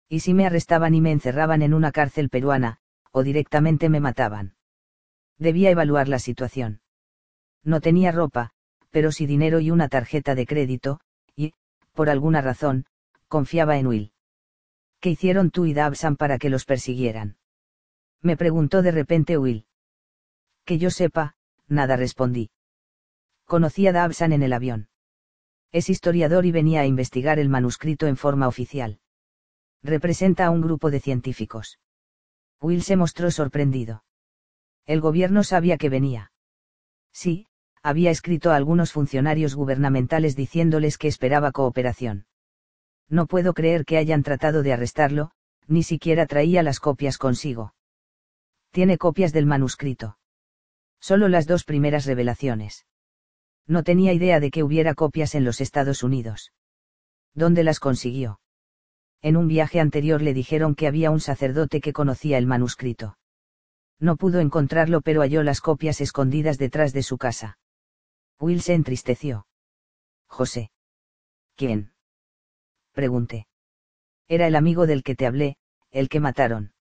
¿Y 0.09 0.21
si 0.21 0.35
me 0.35 0.47
arrestaban 0.47 0.95
y 0.95 1.01
me 1.01 1.13
encerraban 1.13 1.63
en 1.63 1.75
una 1.75 1.93
cárcel 1.93 2.29
peruana, 2.29 2.79
o 3.13 3.23
directamente 3.23 3.89
me 3.89 4.01
mataban? 4.01 4.57
Debía 5.39 5.71
evaluar 5.71 6.09
la 6.09 6.19
situación. 6.19 6.81
No 7.63 7.81
tenía 7.81 8.11
ropa, 8.11 8.51
pero 8.91 9.13
sí 9.13 9.27
dinero 9.27 9.61
y 9.61 9.71
una 9.71 9.89
tarjeta 9.89 10.35
de 10.35 10.47
crédito, 10.47 11.01
y, 11.37 11.53
por 11.93 12.11
alguna 12.11 12.41
razón, 12.41 12.87
confiaba 13.29 13.79
en 13.79 13.87
Will. 13.87 14.13
¿Qué 15.01 15.11
hicieron 15.11 15.51
tú 15.51 15.67
y 15.67 15.75
Dabsan 15.75 16.17
para 16.17 16.39
que 16.39 16.51
los 16.51 16.65
persiguieran? 16.65 17.37
Me 18.23 18.37
preguntó 18.37 18.83
de 18.83 18.91
repente 18.91 19.39
Will. 19.39 19.67
Que 20.65 20.79
yo 20.79 20.91
sepa, 20.91 21.35
nada 21.67 21.97
respondí. 21.97 22.51
Conocí 23.45 23.87
a 23.87 23.93
Dabsan 23.93 24.33
en 24.33 24.43
el 24.43 24.53
avión. 24.53 24.89
Es 25.73 25.89
historiador 25.91 26.47
y 26.47 26.53
venía 26.53 26.81
a 26.81 26.87
investigar 26.87 27.39
el 27.39 27.49
manuscrito 27.49 28.07
en 28.07 28.17
forma 28.17 28.49
oficial. 28.49 29.01
Representa 29.83 30.47
a 30.47 30.51
un 30.51 30.61
grupo 30.61 30.91
de 30.91 31.01
científicos. 31.01 31.79
Will 32.61 32.83
se 32.83 32.97
mostró 32.97 33.31
sorprendido. 33.31 34.05
El 34.87 35.01
gobierno 35.01 35.45
sabía 35.45 35.77
que 35.77 35.89
venía. 35.89 36.33
Sí, 37.13 37.47
había 37.83 38.11
escrito 38.11 38.51
a 38.51 38.57
algunos 38.57 38.93
funcionarios 38.93 39.55
gubernamentales 39.55 40.35
diciéndoles 40.35 40.99
que 40.99 41.09
esperaba 41.09 41.53
cooperación. 41.53 42.27
No 43.09 43.27
puedo 43.27 43.55
creer 43.55 43.85
que 43.85 43.97
hayan 43.97 44.23
tratado 44.23 44.63
de 44.63 44.73
arrestarlo, 44.73 45.31
ni 45.67 45.83
siquiera 45.83 46.27
traía 46.27 46.63
las 46.63 46.81
copias 46.81 47.19
consigo. 47.19 47.75
Tiene 48.79 48.97
copias 48.97 49.33
del 49.33 49.45
manuscrito. 49.45 50.19
Solo 51.01 51.27
las 51.27 51.49
dos 51.49 51.65
primeras 51.65 52.07
revelaciones. 52.07 52.87
No 53.67 53.83
tenía 53.83 54.13
idea 54.13 54.39
de 54.39 54.53
que 54.53 54.63
hubiera 54.63 54.95
copias 54.95 55.35
en 55.35 55.45
los 55.45 55.61
Estados 55.61 56.05
Unidos. 56.05 56.53
¿Dónde 57.35 57.65
las 57.65 57.81
consiguió? 57.81 58.39
En 59.21 59.37
un 59.37 59.49
viaje 59.49 59.81
anterior 59.81 60.23
le 60.23 60.33
dijeron 60.33 60.77
que 60.77 60.87
había 60.87 61.11
un 61.11 61.19
sacerdote 61.19 61.81
que 61.81 61.93
conocía 61.93 62.39
el 62.39 62.47
manuscrito. 62.47 63.19
No 63.99 64.15
pudo 64.15 64.39
encontrarlo 64.39 65.01
pero 65.01 65.23
halló 65.23 65.43
las 65.43 65.61
copias 65.61 66.01
escondidas 66.01 66.57
detrás 66.57 66.93
de 66.93 67.03
su 67.03 67.19
casa. 67.19 67.59
Will 68.39 68.63
se 68.63 68.75
entristeció. 68.75 69.49
José. 70.29 70.71
¿Quién? 71.57 71.95
Pregunté. 72.93 73.49
Era 74.29 74.47
el 74.47 74.55
amigo 74.55 74.87
del 74.87 75.03
que 75.03 75.17
te 75.17 75.27
hablé, 75.27 75.57
el 75.91 76.09
que 76.09 76.21
mataron. 76.21 76.75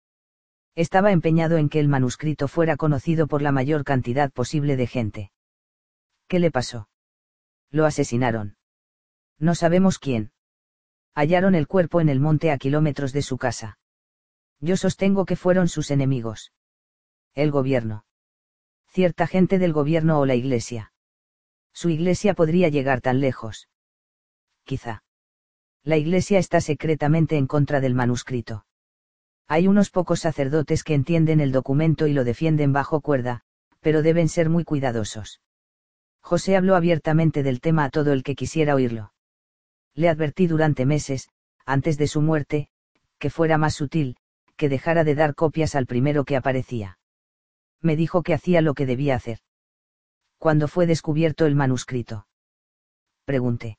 Estaba 0.78 1.12
empeñado 1.12 1.58
en 1.58 1.70
que 1.70 1.80
el 1.80 1.88
manuscrito 1.88 2.48
fuera 2.48 2.78
conocido 2.78 3.26
por 3.26 3.42
la 3.42 3.52
mayor 3.52 3.84
cantidad 3.84 4.32
posible 4.32 4.78
de 4.78 4.86
gente. 4.86 5.32
¿Qué 6.28 6.38
le 6.38 6.52
pasó? 6.52 6.88
Lo 7.72 7.88
asesinaron. 7.88 8.58
No 9.40 9.56
sabemos 9.56 9.98
quién. 9.98 10.32
Hallaron 11.16 11.56
el 11.56 11.66
cuerpo 11.66 12.00
en 12.00 12.10
el 12.10 12.20
monte 12.20 12.52
a 12.52 12.60
kilómetros 12.60 13.12
de 13.12 13.24
su 13.24 13.40
casa. 13.40 13.80
Yo 14.60 14.78
sostengo 14.78 15.26
que 15.26 15.36
fueron 15.36 15.68
sus 15.68 15.90
enemigos. 15.90 16.54
El 17.34 17.50
gobierno. 17.50 18.06
Cierta 18.86 19.26
gente 19.26 19.58
del 19.58 19.74
gobierno 19.74 20.20
o 20.20 20.28
la 20.28 20.36
iglesia. 20.36 20.94
Su 21.74 21.90
iglesia 21.90 22.36
podría 22.36 22.70
llegar 22.70 23.02
tan 23.02 23.20
lejos. 23.20 23.68
Quizá. 24.64 25.04
La 25.82 25.98
iglesia 25.98 26.38
está 26.38 26.62
secretamente 26.62 27.36
en 27.36 27.48
contra 27.48 27.80
del 27.80 27.96
manuscrito. 27.96 28.67
Hay 29.48 29.68
unos 29.68 29.90
pocos 29.90 30.20
sacerdotes 30.20 30.84
que 30.84 30.94
entienden 30.94 31.40
el 31.40 31.52
documento 31.52 32.08
y 32.08 32.14
lo 32.14 32.24
defienden 32.24 32.74
bajo 32.74 33.00
cuerda, 33.02 33.42
pero 33.80 34.02
deben 34.02 34.28
ser 34.28 34.50
muy 34.50 34.66
cuidadosos. 34.66 35.42
José 36.20 36.58
habló 36.58 36.76
abiertamente 36.76 37.44
del 37.44 37.62
tema 37.62 37.86
a 37.86 37.90
todo 37.90 38.12
el 38.12 38.24
que 38.24 38.36
quisiera 38.36 38.76
oírlo. 38.76 39.14
Le 39.94 40.10
advertí 40.10 40.48
durante 40.48 40.86
meses, 40.86 41.30
antes 41.66 41.98
de 41.98 42.08
su 42.08 42.22
muerte, 42.22 42.70
que 43.18 43.30
fuera 43.30 43.58
más 43.58 43.76
sutil, 43.76 44.18
que 44.58 44.68
dejara 44.68 45.06
de 45.06 45.16
dar 45.16 45.36
copias 45.36 45.76
al 45.76 45.86
primero 45.86 46.26
que 46.26 46.36
aparecía. 46.36 47.00
Me 47.82 47.96
dijo 47.96 48.24
que 48.24 48.34
hacía 48.34 48.62
lo 48.62 48.74
que 48.74 48.86
debía 48.86 49.16
hacer. 49.16 49.40
¿Cuándo 50.38 50.68
fue 50.68 50.86
descubierto 50.86 51.46
el 51.46 51.56
manuscrito? 51.56 52.28
Pregunté. 53.24 53.78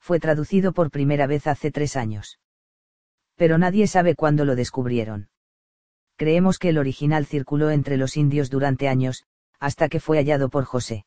Fue 0.00 0.20
traducido 0.20 0.72
por 0.72 0.90
primera 0.90 1.26
vez 1.26 1.46
hace 1.46 1.70
tres 1.70 1.96
años. 1.96 2.38
Pero 3.38 3.56
nadie 3.56 3.86
sabe 3.86 4.16
cuándo 4.16 4.44
lo 4.44 4.56
descubrieron. 4.56 5.28
Creemos 6.16 6.58
que 6.58 6.70
el 6.70 6.78
original 6.78 7.24
circuló 7.24 7.70
entre 7.70 7.96
los 7.96 8.16
indios 8.16 8.50
durante 8.50 8.88
años, 8.88 9.22
hasta 9.60 9.88
que 9.88 10.00
fue 10.00 10.18
hallado 10.18 10.48
por 10.48 10.64
José. 10.64 11.06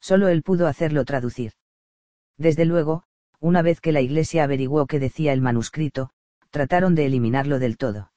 Solo 0.00 0.28
él 0.28 0.42
pudo 0.42 0.66
hacerlo 0.66 1.04
traducir. 1.04 1.52
Desde 2.38 2.64
luego, 2.64 3.04
una 3.38 3.60
vez 3.60 3.82
que 3.82 3.92
la 3.92 4.00
Iglesia 4.00 4.44
averiguó 4.44 4.86
qué 4.86 4.98
decía 4.98 5.34
el 5.34 5.42
manuscrito, 5.42 6.08
trataron 6.48 6.94
de 6.94 7.04
eliminarlo 7.04 7.58
del 7.58 7.76
todo. 7.76 8.12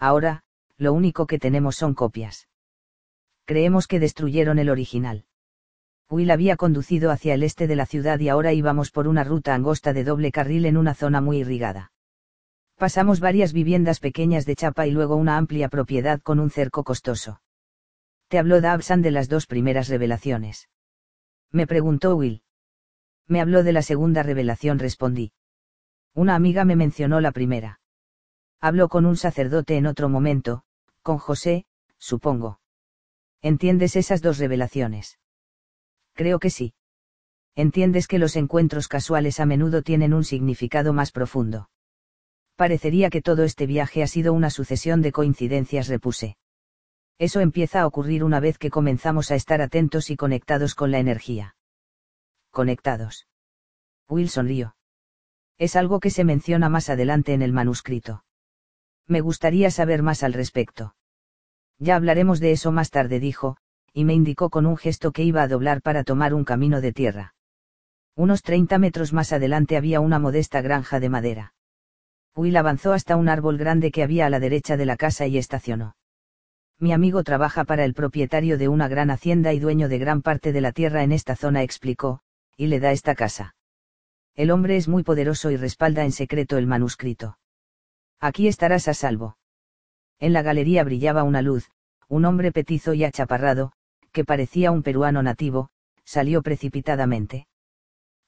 Ahora, 0.00 0.42
lo 0.76 0.92
único 0.92 1.28
que 1.28 1.38
tenemos 1.38 1.76
son 1.76 1.94
copias. 1.94 2.48
Creemos 3.44 3.86
que 3.86 4.00
destruyeron 4.00 4.58
el 4.58 4.68
original. 4.68 5.26
Will 6.10 6.32
había 6.32 6.56
conducido 6.56 7.12
hacia 7.12 7.34
el 7.34 7.44
este 7.44 7.68
de 7.68 7.76
la 7.76 7.86
ciudad 7.86 8.18
y 8.18 8.28
ahora 8.28 8.52
íbamos 8.52 8.90
por 8.90 9.06
una 9.06 9.22
ruta 9.22 9.54
angosta 9.54 9.92
de 9.92 10.02
doble 10.02 10.32
carril 10.32 10.66
en 10.66 10.76
una 10.76 10.94
zona 10.94 11.20
muy 11.20 11.38
irrigada. 11.38 11.92
Pasamos 12.78 13.18
varias 13.18 13.52
viviendas 13.52 13.98
pequeñas 13.98 14.46
de 14.46 14.54
chapa 14.54 14.86
y 14.86 14.92
luego 14.92 15.16
una 15.16 15.36
amplia 15.36 15.68
propiedad 15.68 16.20
con 16.22 16.38
un 16.38 16.48
cerco 16.48 16.84
costoso. 16.84 17.42
Te 18.28 18.38
habló 18.38 18.60
Dabsan 18.60 19.02
de 19.02 19.10
las 19.10 19.28
dos 19.28 19.46
primeras 19.46 19.88
revelaciones. 19.88 20.68
Me 21.50 21.66
preguntó 21.66 22.14
Will. 22.14 22.42
Me 23.26 23.40
habló 23.40 23.64
de 23.64 23.72
la 23.72 23.82
segunda 23.82 24.22
revelación, 24.22 24.78
respondí. 24.78 25.32
Una 26.14 26.36
amiga 26.36 26.64
me 26.64 26.76
mencionó 26.76 27.20
la 27.20 27.32
primera. 27.32 27.80
Habló 28.60 28.88
con 28.88 29.06
un 29.06 29.16
sacerdote 29.16 29.76
en 29.76 29.86
otro 29.86 30.08
momento, 30.08 30.62
con 31.02 31.18
José, 31.18 31.66
supongo. 31.98 32.60
¿Entiendes 33.42 33.96
esas 33.96 34.22
dos 34.22 34.38
revelaciones? 34.38 35.18
Creo 36.12 36.38
que 36.38 36.50
sí. 36.50 36.74
Entiendes 37.56 38.06
que 38.06 38.20
los 38.20 38.36
encuentros 38.36 38.86
casuales 38.86 39.40
a 39.40 39.46
menudo 39.46 39.82
tienen 39.82 40.14
un 40.14 40.22
significado 40.22 40.92
más 40.92 41.10
profundo. 41.10 41.70
Parecería 42.58 43.08
que 43.08 43.22
todo 43.22 43.44
este 43.44 43.68
viaje 43.68 44.02
ha 44.02 44.08
sido 44.08 44.32
una 44.32 44.50
sucesión 44.50 45.00
de 45.00 45.12
coincidencias, 45.12 45.86
repuse. 45.86 46.36
Eso 47.16 47.38
empieza 47.38 47.82
a 47.82 47.86
ocurrir 47.86 48.24
una 48.24 48.40
vez 48.40 48.58
que 48.58 48.68
comenzamos 48.68 49.30
a 49.30 49.36
estar 49.36 49.62
atentos 49.62 50.10
y 50.10 50.16
conectados 50.16 50.74
con 50.74 50.90
la 50.90 50.98
energía. 50.98 51.54
Conectados. 52.50 53.28
Will 54.08 54.28
sonrió. 54.28 54.74
Es 55.56 55.76
algo 55.76 56.00
que 56.00 56.10
se 56.10 56.24
menciona 56.24 56.68
más 56.68 56.90
adelante 56.90 57.32
en 57.32 57.42
el 57.42 57.52
manuscrito. 57.52 58.24
Me 59.06 59.20
gustaría 59.20 59.70
saber 59.70 60.02
más 60.02 60.24
al 60.24 60.32
respecto. 60.32 60.96
Ya 61.78 61.94
hablaremos 61.94 62.40
de 62.40 62.50
eso 62.50 62.72
más 62.72 62.90
tarde, 62.90 63.20
dijo, 63.20 63.56
y 63.92 64.04
me 64.04 64.14
indicó 64.14 64.50
con 64.50 64.66
un 64.66 64.76
gesto 64.76 65.12
que 65.12 65.22
iba 65.22 65.42
a 65.42 65.48
doblar 65.48 65.80
para 65.80 66.02
tomar 66.02 66.34
un 66.34 66.42
camino 66.42 66.80
de 66.80 66.92
tierra. 66.92 67.36
Unos 68.16 68.42
30 68.42 68.78
metros 68.78 69.12
más 69.12 69.32
adelante 69.32 69.76
había 69.76 70.00
una 70.00 70.18
modesta 70.18 70.60
granja 70.60 70.98
de 70.98 71.08
madera. 71.08 71.54
Will 72.38 72.56
avanzó 72.56 72.92
hasta 72.92 73.16
un 73.16 73.28
árbol 73.28 73.58
grande 73.58 73.90
que 73.90 74.04
había 74.04 74.26
a 74.26 74.30
la 74.30 74.38
derecha 74.38 74.76
de 74.76 74.86
la 74.86 74.96
casa 74.96 75.26
y 75.26 75.38
estacionó. 75.38 75.96
Mi 76.78 76.92
amigo 76.92 77.24
trabaja 77.24 77.64
para 77.64 77.84
el 77.84 77.94
propietario 77.94 78.58
de 78.58 78.68
una 78.68 78.86
gran 78.86 79.10
hacienda 79.10 79.52
y 79.52 79.58
dueño 79.58 79.88
de 79.88 79.98
gran 79.98 80.22
parte 80.22 80.52
de 80.52 80.60
la 80.60 80.70
tierra 80.70 81.02
en 81.02 81.10
esta 81.10 81.34
zona, 81.34 81.64
explicó, 81.64 82.20
y 82.56 82.68
le 82.68 82.78
da 82.78 82.92
esta 82.92 83.16
casa. 83.16 83.56
El 84.36 84.52
hombre 84.52 84.76
es 84.76 84.86
muy 84.86 85.02
poderoso 85.02 85.50
y 85.50 85.56
respalda 85.56 86.04
en 86.04 86.12
secreto 86.12 86.58
el 86.58 86.68
manuscrito. 86.68 87.40
Aquí 88.20 88.46
estarás 88.46 88.86
a 88.86 88.94
salvo. 88.94 89.36
En 90.20 90.32
la 90.32 90.42
galería 90.42 90.84
brillaba 90.84 91.24
una 91.24 91.42
luz, 91.42 91.72
un 92.06 92.24
hombre 92.24 92.52
petizo 92.52 92.94
y 92.94 93.02
achaparrado, 93.02 93.72
que 94.12 94.24
parecía 94.24 94.70
un 94.70 94.84
peruano 94.84 95.24
nativo, 95.24 95.70
salió 96.04 96.42
precipitadamente. 96.42 97.48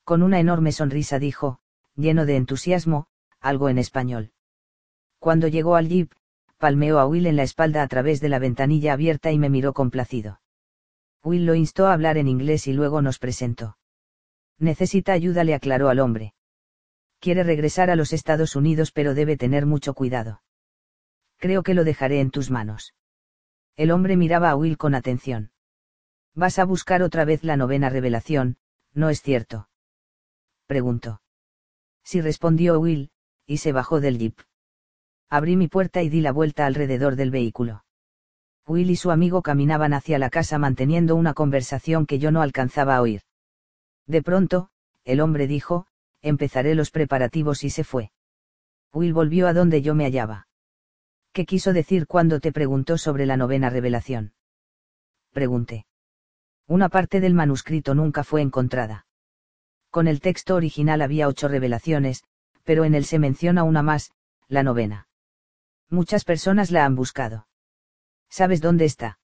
Con 0.02 0.24
una 0.24 0.40
enorme 0.40 0.72
sonrisa 0.72 1.20
dijo, 1.20 1.60
lleno 1.94 2.26
de 2.26 2.34
entusiasmo, 2.34 3.06
algo 3.40 3.68
en 3.68 3.78
español. 3.78 4.32
Cuando 5.18 5.48
llegó 5.48 5.76
al 5.76 5.88
jeep, 5.88 6.12
palmeó 6.58 6.98
a 6.98 7.06
Will 7.06 7.26
en 7.26 7.36
la 7.36 7.42
espalda 7.42 7.82
a 7.82 7.88
través 7.88 8.20
de 8.20 8.28
la 8.28 8.38
ventanilla 8.38 8.92
abierta 8.92 9.32
y 9.32 9.38
me 9.38 9.50
miró 9.50 9.72
complacido. 9.72 10.40
Will 11.22 11.46
lo 11.46 11.54
instó 11.54 11.86
a 11.86 11.92
hablar 11.92 12.16
en 12.16 12.28
inglés 12.28 12.66
y 12.66 12.72
luego 12.72 13.02
nos 13.02 13.18
presentó. 13.18 13.76
Necesita 14.58 15.12
ayuda, 15.12 15.44
le 15.44 15.54
aclaró 15.54 15.88
al 15.88 16.00
hombre. 16.00 16.34
Quiere 17.18 17.42
regresar 17.42 17.90
a 17.90 17.96
los 17.96 18.12
Estados 18.12 18.56
Unidos 18.56 18.92
pero 18.92 19.14
debe 19.14 19.36
tener 19.36 19.66
mucho 19.66 19.94
cuidado. 19.94 20.42
Creo 21.38 21.62
que 21.62 21.74
lo 21.74 21.84
dejaré 21.84 22.20
en 22.20 22.30
tus 22.30 22.50
manos. 22.50 22.94
El 23.76 23.90
hombre 23.90 24.16
miraba 24.16 24.50
a 24.50 24.56
Will 24.56 24.76
con 24.76 24.94
atención. 24.94 25.52
Vas 26.34 26.58
a 26.58 26.64
buscar 26.64 27.02
otra 27.02 27.24
vez 27.24 27.44
la 27.44 27.56
novena 27.56 27.88
revelación, 27.88 28.56
¿no 28.92 29.08
es 29.10 29.22
cierto? 29.22 29.68
Preguntó. 30.66 31.22
Sí 32.02 32.20
respondió 32.20 32.78
Will, 32.78 33.10
y 33.46 33.58
se 33.58 33.72
bajó 33.72 34.00
del 34.00 34.18
jeep. 34.18 34.38
Abrí 35.28 35.56
mi 35.56 35.68
puerta 35.68 36.02
y 36.02 36.08
di 36.08 36.20
la 36.20 36.32
vuelta 36.32 36.66
alrededor 36.66 37.16
del 37.16 37.30
vehículo. 37.30 37.84
Will 38.66 38.90
y 38.90 38.96
su 38.96 39.10
amigo 39.10 39.42
caminaban 39.42 39.94
hacia 39.94 40.18
la 40.18 40.30
casa 40.30 40.58
manteniendo 40.58 41.16
una 41.16 41.34
conversación 41.34 42.06
que 42.06 42.18
yo 42.18 42.30
no 42.30 42.42
alcanzaba 42.42 42.96
a 42.96 43.02
oír. 43.02 43.22
De 44.06 44.22
pronto, 44.22 44.70
el 45.04 45.20
hombre 45.20 45.46
dijo, 45.46 45.86
empezaré 46.22 46.74
los 46.74 46.90
preparativos 46.90 47.64
y 47.64 47.70
se 47.70 47.84
fue. 47.84 48.12
Will 48.92 49.12
volvió 49.12 49.46
a 49.46 49.52
donde 49.52 49.82
yo 49.82 49.94
me 49.94 50.04
hallaba. 50.04 50.48
¿Qué 51.32 51.46
quiso 51.46 51.72
decir 51.72 52.06
cuando 52.06 52.40
te 52.40 52.52
preguntó 52.52 52.98
sobre 52.98 53.24
la 53.24 53.36
novena 53.36 53.70
revelación? 53.70 54.32
Pregunté. 55.32 55.86
Una 56.66 56.88
parte 56.88 57.20
del 57.20 57.34
manuscrito 57.34 57.94
nunca 57.94 58.24
fue 58.24 58.42
encontrada. 58.42 59.06
Con 59.90 60.06
el 60.06 60.20
texto 60.20 60.54
original 60.54 61.02
había 61.02 61.28
ocho 61.28 61.48
revelaciones, 61.48 62.24
pero 62.70 62.84
en 62.84 62.94
él 62.94 63.04
se 63.04 63.18
menciona 63.18 63.64
una 63.64 63.82
más, 63.82 64.12
la 64.46 64.62
novena. 64.62 65.08
Muchas 65.88 66.22
personas 66.22 66.70
la 66.70 66.84
han 66.84 66.94
buscado. 66.94 67.48
¿Sabes 68.28 68.60
dónde 68.60 68.84
está? 68.84 69.18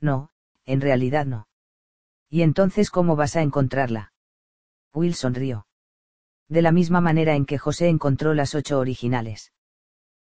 No, 0.00 0.30
en 0.64 0.80
realidad 0.80 1.26
no. 1.26 1.48
¿Y 2.30 2.40
entonces 2.40 2.88
cómo 2.88 3.14
vas 3.14 3.36
a 3.36 3.42
encontrarla? 3.42 4.14
Will 4.94 5.12
sonrió. 5.12 5.66
De 6.48 6.62
la 6.62 6.72
misma 6.72 7.02
manera 7.02 7.34
en 7.34 7.44
que 7.44 7.58
José 7.58 7.90
encontró 7.90 8.32
las 8.32 8.54
ocho 8.54 8.78
originales. 8.78 9.52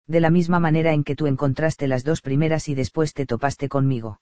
De 0.06 0.20
la 0.20 0.30
misma 0.30 0.60
manera 0.60 0.94
en 0.94 1.04
que 1.04 1.16
tú 1.16 1.26
encontraste 1.26 1.88
las 1.88 2.04
dos 2.04 2.22
primeras 2.22 2.70
y 2.70 2.76
después 2.76 3.16
te 3.16 3.26
topaste 3.26 3.70
conmigo. 3.70 4.22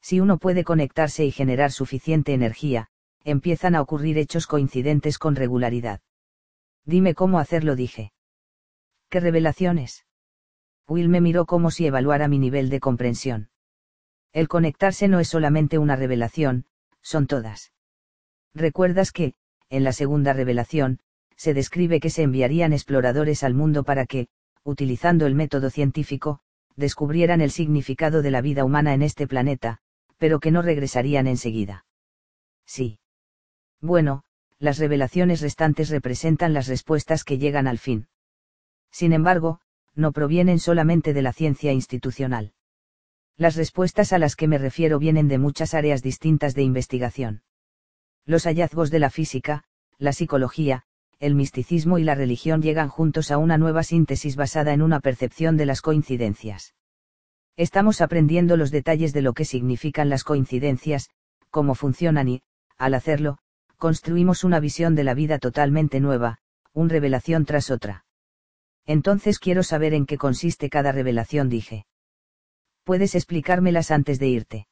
Si 0.00 0.18
uno 0.18 0.38
puede 0.38 0.64
conectarse 0.64 1.26
y 1.26 1.30
generar 1.30 1.72
suficiente 1.72 2.32
energía, 2.32 2.88
empiezan 3.22 3.74
a 3.74 3.82
ocurrir 3.82 4.16
hechos 4.16 4.46
coincidentes 4.46 5.18
con 5.18 5.36
regularidad. 5.36 6.00
Dime 6.84 7.14
cómo 7.14 7.38
hacerlo, 7.38 7.76
dije. 7.76 8.12
¿Qué 9.08 9.20
revelaciones? 9.20 10.04
Will 10.86 11.08
me 11.08 11.20
miró 11.20 11.46
como 11.46 11.70
si 11.70 11.86
evaluara 11.86 12.28
mi 12.28 12.38
nivel 12.38 12.68
de 12.68 12.80
comprensión. 12.80 13.48
El 14.32 14.48
conectarse 14.48 15.08
no 15.08 15.20
es 15.20 15.28
solamente 15.28 15.78
una 15.78 15.96
revelación, 15.96 16.66
son 17.00 17.26
todas. 17.26 17.72
¿Recuerdas 18.54 19.12
que, 19.12 19.34
en 19.70 19.84
la 19.84 19.92
segunda 19.92 20.32
revelación, 20.32 21.00
se 21.36 21.54
describe 21.54 22.00
que 22.00 22.10
se 22.10 22.22
enviarían 22.22 22.72
exploradores 22.72 23.42
al 23.44 23.54
mundo 23.54 23.84
para 23.84 24.06
que, 24.06 24.28
utilizando 24.62 25.26
el 25.26 25.34
método 25.34 25.70
científico, 25.70 26.40
descubrieran 26.76 27.40
el 27.40 27.50
significado 27.50 28.22
de 28.22 28.30
la 28.30 28.40
vida 28.40 28.64
humana 28.64 28.94
en 28.94 29.02
este 29.02 29.26
planeta, 29.26 29.78
pero 30.18 30.40
que 30.40 30.50
no 30.50 30.62
regresarían 30.62 31.26
enseguida? 31.26 31.86
Sí. 32.66 32.98
Bueno, 33.80 34.24
las 34.58 34.78
revelaciones 34.78 35.40
restantes 35.40 35.90
representan 35.90 36.52
las 36.52 36.66
respuestas 36.68 37.24
que 37.24 37.38
llegan 37.38 37.66
al 37.66 37.78
fin. 37.78 38.08
Sin 38.90 39.12
embargo, 39.12 39.60
no 39.94 40.12
provienen 40.12 40.58
solamente 40.58 41.12
de 41.12 41.22
la 41.22 41.32
ciencia 41.32 41.72
institucional. 41.72 42.52
Las 43.36 43.56
respuestas 43.56 44.12
a 44.12 44.18
las 44.18 44.36
que 44.36 44.48
me 44.48 44.58
refiero 44.58 44.98
vienen 44.98 45.28
de 45.28 45.38
muchas 45.38 45.74
áreas 45.74 46.02
distintas 46.02 46.54
de 46.54 46.62
investigación. 46.62 47.42
Los 48.24 48.44
hallazgos 48.44 48.90
de 48.90 49.00
la 49.00 49.10
física, 49.10 49.64
la 49.98 50.12
psicología, 50.12 50.84
el 51.18 51.34
misticismo 51.34 51.98
y 51.98 52.04
la 52.04 52.14
religión 52.14 52.62
llegan 52.62 52.88
juntos 52.88 53.30
a 53.30 53.38
una 53.38 53.58
nueva 53.58 53.82
síntesis 53.82 54.36
basada 54.36 54.72
en 54.72 54.82
una 54.82 55.00
percepción 55.00 55.56
de 55.56 55.66
las 55.66 55.80
coincidencias. 55.80 56.74
Estamos 57.56 58.00
aprendiendo 58.00 58.56
los 58.56 58.70
detalles 58.70 59.12
de 59.12 59.22
lo 59.22 59.32
que 59.32 59.44
significan 59.44 60.08
las 60.08 60.24
coincidencias, 60.24 61.10
cómo 61.50 61.74
funcionan 61.74 62.28
y, 62.28 62.42
al 62.78 62.94
hacerlo, 62.94 63.38
construimos 63.84 64.44
una 64.44 64.60
visión 64.60 64.94
de 64.94 65.04
la 65.04 65.12
vida 65.12 65.38
totalmente 65.38 66.00
nueva, 66.00 66.38
una 66.72 66.88
revelación 66.88 67.44
tras 67.44 67.70
otra. 67.70 68.06
Entonces 68.86 69.38
quiero 69.38 69.62
saber 69.62 69.92
en 69.92 70.06
qué 70.06 70.16
consiste 70.16 70.70
cada 70.70 70.90
revelación, 70.90 71.50
dije. 71.50 71.84
Puedes 72.84 73.14
explicármelas 73.14 73.90
antes 73.90 74.18
de 74.18 74.28
irte. 74.28 74.68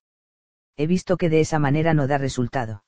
He 0.79 0.87
visto 0.87 1.19
que 1.19 1.29
de 1.29 1.41
esa 1.41 1.59
manera 1.59 1.93
no 1.93 2.07
da 2.07 2.17
resultado. 2.17 2.85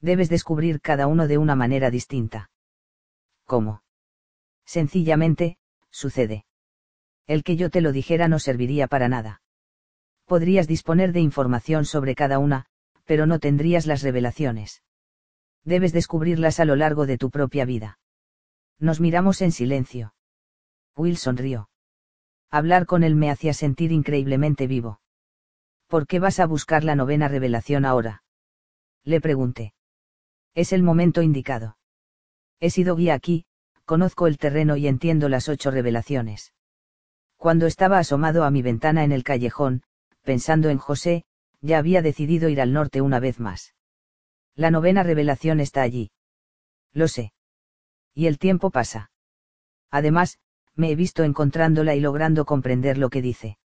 Debes 0.00 0.28
descubrir 0.30 0.80
cada 0.80 1.06
uno 1.06 1.28
de 1.28 1.38
una 1.38 1.54
manera 1.54 1.92
distinta. 1.92 2.50
¿Cómo? 3.44 3.84
Sencillamente, 4.64 5.58
sucede. 5.90 6.44
El 7.28 7.44
que 7.44 7.54
yo 7.54 7.70
te 7.70 7.82
lo 7.82 7.92
dijera 7.92 8.26
no 8.26 8.40
serviría 8.40 8.88
para 8.88 9.08
nada. 9.08 9.42
Podrías 10.24 10.66
disponer 10.66 11.12
de 11.12 11.20
información 11.20 11.84
sobre 11.84 12.16
cada 12.16 12.40
una, 12.40 12.66
pero 13.04 13.26
no 13.26 13.38
tendrías 13.38 13.86
las 13.86 14.02
revelaciones. 14.02 14.82
Debes 15.66 15.92
descubrirlas 15.92 16.60
a 16.60 16.64
lo 16.64 16.76
largo 16.76 17.06
de 17.06 17.18
tu 17.18 17.28
propia 17.28 17.64
vida. 17.64 17.98
Nos 18.78 19.00
miramos 19.00 19.42
en 19.42 19.50
silencio. 19.50 20.14
Will 20.96 21.16
sonrió. 21.16 21.68
Hablar 22.52 22.86
con 22.86 23.02
él 23.02 23.16
me 23.16 23.30
hacía 23.32 23.52
sentir 23.52 23.90
increíblemente 23.90 24.68
vivo. 24.68 25.00
¿Por 25.88 26.06
qué 26.06 26.20
vas 26.20 26.38
a 26.38 26.46
buscar 26.46 26.84
la 26.84 26.94
novena 26.94 27.26
revelación 27.26 27.84
ahora? 27.84 28.22
Le 29.02 29.20
pregunté. 29.20 29.74
Es 30.54 30.72
el 30.72 30.84
momento 30.84 31.20
indicado. 31.20 31.76
He 32.60 32.70
sido 32.70 32.94
guía 32.94 33.14
aquí, 33.14 33.44
conozco 33.84 34.28
el 34.28 34.38
terreno 34.38 34.76
y 34.76 34.86
entiendo 34.86 35.28
las 35.28 35.48
ocho 35.48 35.72
revelaciones. 35.72 36.52
Cuando 37.36 37.66
estaba 37.66 37.98
asomado 37.98 38.44
a 38.44 38.52
mi 38.52 38.62
ventana 38.62 39.02
en 39.02 39.10
el 39.10 39.24
callejón, 39.24 39.82
pensando 40.22 40.70
en 40.70 40.78
José, 40.78 41.24
ya 41.60 41.78
había 41.78 42.02
decidido 42.02 42.48
ir 42.48 42.60
al 42.60 42.72
norte 42.72 43.00
una 43.00 43.18
vez 43.18 43.40
más. 43.40 43.75
La 44.56 44.70
novena 44.70 45.02
revelación 45.02 45.60
está 45.60 45.82
allí. 45.82 46.10
Lo 46.92 47.08
sé. 47.08 47.32
Y 48.14 48.26
el 48.26 48.38
tiempo 48.38 48.70
pasa. 48.70 49.10
Además, 49.90 50.38
me 50.74 50.90
he 50.90 50.96
visto 50.96 51.24
encontrándola 51.24 51.94
y 51.94 52.00
logrando 52.00 52.46
comprender 52.46 52.96
lo 52.96 53.10
que 53.10 53.20
dice. 53.20 53.58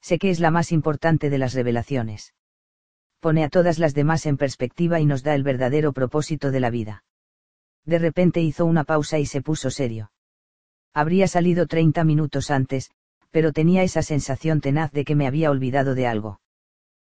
Sé 0.00 0.18
que 0.18 0.30
es 0.30 0.40
la 0.40 0.50
más 0.50 0.72
importante 0.72 1.30
de 1.30 1.38
las 1.38 1.54
revelaciones. 1.54 2.34
Pone 3.20 3.44
a 3.44 3.48
todas 3.48 3.78
las 3.78 3.94
demás 3.94 4.26
en 4.26 4.36
perspectiva 4.36 5.00
y 5.00 5.06
nos 5.06 5.22
da 5.22 5.34
el 5.34 5.44
verdadero 5.44 5.92
propósito 5.92 6.50
de 6.50 6.60
la 6.60 6.70
vida. 6.70 7.04
De 7.84 7.98
repente 7.98 8.40
hizo 8.40 8.66
una 8.66 8.84
pausa 8.84 9.18
y 9.18 9.26
se 9.26 9.40
puso 9.40 9.70
serio. 9.70 10.12
Habría 10.92 11.28
salido 11.28 11.66
30 11.66 12.04
minutos 12.04 12.50
antes, 12.50 12.90
pero 13.30 13.52
tenía 13.52 13.82
esa 13.82 14.02
sensación 14.02 14.60
tenaz 14.60 14.90
de 14.92 15.04
que 15.04 15.14
me 15.14 15.26
había 15.26 15.50
olvidado 15.50 15.94
de 15.94 16.06
algo. 16.06 16.40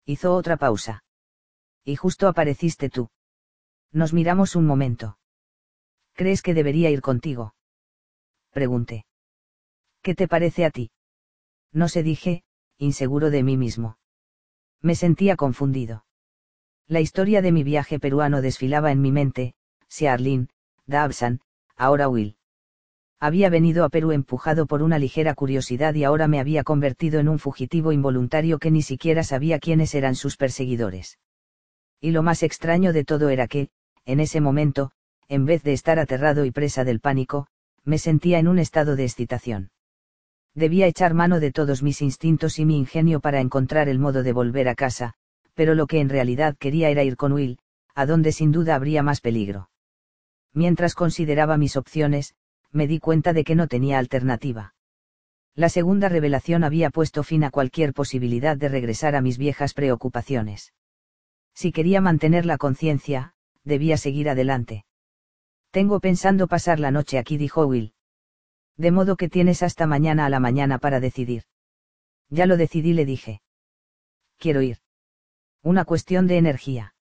Hizo 0.05 0.35
otra 0.35 0.57
pausa. 0.57 1.03
Y 1.83 1.95
justo 1.95 2.27
apareciste 2.27 2.89
tú. 2.89 3.09
Nos 3.91 4.13
miramos 4.13 4.55
un 4.55 4.65
momento. 4.65 5.17
¿Crees 6.13 6.41
que 6.41 6.53
debería 6.53 6.89
ir 6.89 7.01
contigo? 7.01 7.55
pregunté. 8.51 9.05
¿Qué 10.01 10.15
te 10.15 10.27
parece 10.27 10.65
a 10.65 10.71
ti? 10.71 10.91
No 11.71 11.87
se 11.87 12.03
dije, 12.03 12.43
inseguro 12.77 13.29
de 13.29 13.43
mí 13.43 13.57
mismo. 13.57 13.97
Me 14.81 14.95
sentía 14.95 15.35
confundido. 15.35 16.05
La 16.87 16.99
historia 16.99 17.41
de 17.41 17.51
mi 17.51 17.63
viaje 17.63 17.99
peruano 17.99 18.41
desfilaba 18.41 18.91
en 18.91 19.01
mi 19.01 19.11
mente, 19.11 19.53
si 19.87 20.07
Arlene, 20.07 20.47
Dabsan, 20.85 21.41
ahora 21.75 22.09
Will. 22.09 22.35
Había 23.19 23.49
venido 23.49 23.85
a 23.85 23.89
Perú 23.89 24.11
empujado 24.11 24.65
por 24.65 24.81
una 24.81 24.97
ligera 24.97 25.35
curiosidad 25.35 25.93
y 25.93 26.03
ahora 26.03 26.27
me 26.27 26.39
había 26.39 26.63
convertido 26.63 27.19
en 27.19 27.29
un 27.29 27.37
fugitivo 27.37 27.91
involuntario 27.91 28.57
que 28.57 28.71
ni 28.71 28.81
siquiera 28.81 29.23
sabía 29.23 29.59
quiénes 29.59 29.93
eran 29.93 30.15
sus 30.15 30.37
perseguidores. 30.37 31.19
Y 32.01 32.11
lo 32.11 32.23
más 32.23 32.41
extraño 32.41 32.93
de 32.93 33.05
todo 33.05 33.29
era 33.29 33.47
que, 33.47 33.69
en 34.05 34.19
ese 34.19 34.41
momento, 34.41 34.91
en 35.29 35.45
vez 35.45 35.61
de 35.63 35.73
estar 35.73 35.99
aterrado 35.99 36.43
y 36.45 36.51
presa 36.51 36.83
del 36.83 36.99
pánico, 36.99 37.47
me 37.83 37.99
sentía 37.99 38.39
en 38.39 38.47
un 38.47 38.57
estado 38.57 38.95
de 38.95 39.03
excitación. 39.03 39.69
Debía 40.55 40.87
echar 40.87 41.13
mano 41.13 41.39
de 41.39 41.51
todos 41.51 41.83
mis 41.83 42.01
instintos 42.01 42.59
y 42.59 42.65
mi 42.65 42.77
ingenio 42.77 43.21
para 43.21 43.39
encontrar 43.39 43.87
el 43.87 43.99
modo 43.99 44.23
de 44.23 44.33
volver 44.33 44.67
a 44.67 44.75
casa, 44.75 45.13
pero 45.53 45.75
lo 45.75 45.87
que 45.87 45.99
en 45.99 46.09
realidad 46.09 46.57
quería 46.57 46.89
era 46.89 47.03
ir 47.03 47.15
con 47.15 47.33
Will, 47.33 47.59
a 47.95 48.05
donde 48.05 48.31
sin 48.31 48.51
duda 48.51 48.75
habría 48.75 49.03
más 49.03 49.21
peligro. 49.21 49.69
Mientras 50.53 50.95
consideraba 50.95 51.55
mis 51.57 51.77
opciones, 51.77 52.33
me 52.71 52.87
di 52.87 52.99
cuenta 52.99 53.31
de 53.31 53.43
que 53.43 53.55
no 53.55 53.67
tenía 53.67 53.99
alternativa. 53.99 54.73
La 55.55 55.69
segunda 55.69 56.09
revelación 56.09 56.63
había 56.63 56.89
puesto 56.89 57.23
fin 57.23 57.43
a 57.43 57.51
cualquier 57.51 57.93
posibilidad 57.93 58.57
de 58.57 58.69
regresar 58.69 59.15
a 59.15 59.21
mis 59.21 59.37
viejas 59.37 59.73
preocupaciones. 59.73 60.73
Si 61.53 61.71
quería 61.71 62.01
mantener 62.01 62.45
la 62.45 62.57
conciencia, 62.57 63.33
debía 63.63 63.97
seguir 63.97 64.29
adelante. 64.29 64.85
Tengo 65.71 65.99
pensando 65.99 66.47
pasar 66.47 66.79
la 66.79 66.91
noche 66.91 67.17
aquí, 67.17 67.37
dijo 67.37 67.65
Will. 67.65 67.93
De 68.77 68.91
modo 68.91 69.15
que 69.15 69.29
tienes 69.29 69.63
hasta 69.63 69.87
mañana 69.87 70.25
a 70.25 70.29
la 70.29 70.39
mañana 70.39 70.79
para 70.79 70.99
decidir. 70.99 71.43
Ya 72.29 72.45
lo 72.45 72.57
decidí, 72.57 72.93
le 72.93 73.05
dije. 73.05 73.41
Quiero 74.37 74.61
ir. 74.61 74.77
Una 75.61 75.85
cuestión 75.85 76.27
de 76.27 76.37
energía. 76.37 76.95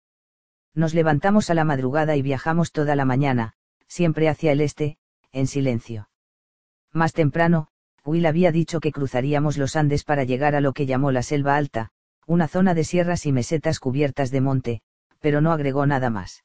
Nos 0.75 0.95
levantamos 0.95 1.51
a 1.51 1.55
la 1.55 1.65
madrugada 1.65 2.17
y 2.17 2.23
viajamos 2.23 2.73
toda 2.73 2.95
la 2.97 3.05
mañana, 3.05 3.55
siempre 3.89 4.29
hacia 4.29 4.53
el 4.53 4.61
este, 4.61 4.99
en 5.33 5.47
silencio. 5.47 6.11
Más 6.93 7.13
temprano, 7.13 7.69
Will 8.05 8.27
había 8.27 8.53
dicho 8.53 8.81
que 8.81 8.93
cruzaríamos 8.93 9.57
los 9.57 9.77
Andes 9.77 10.05
para 10.05 10.25
llegar 10.25 10.55
a 10.55 10.61
lo 10.61 10.73
que 10.73 10.87
llamó 10.87 11.13
la 11.13 11.23
selva 11.23 11.57
alta, 11.57 11.91
una 12.31 12.47
zona 12.47 12.75
de 12.75 12.85
sierras 12.85 13.27
y 13.27 13.33
mesetas 13.33 13.81
cubiertas 13.81 14.31
de 14.31 14.41
monte, 14.41 14.83
pero 15.19 15.41
no 15.41 15.51
agregó 15.51 15.85
nada 15.85 16.11
más. 16.11 16.45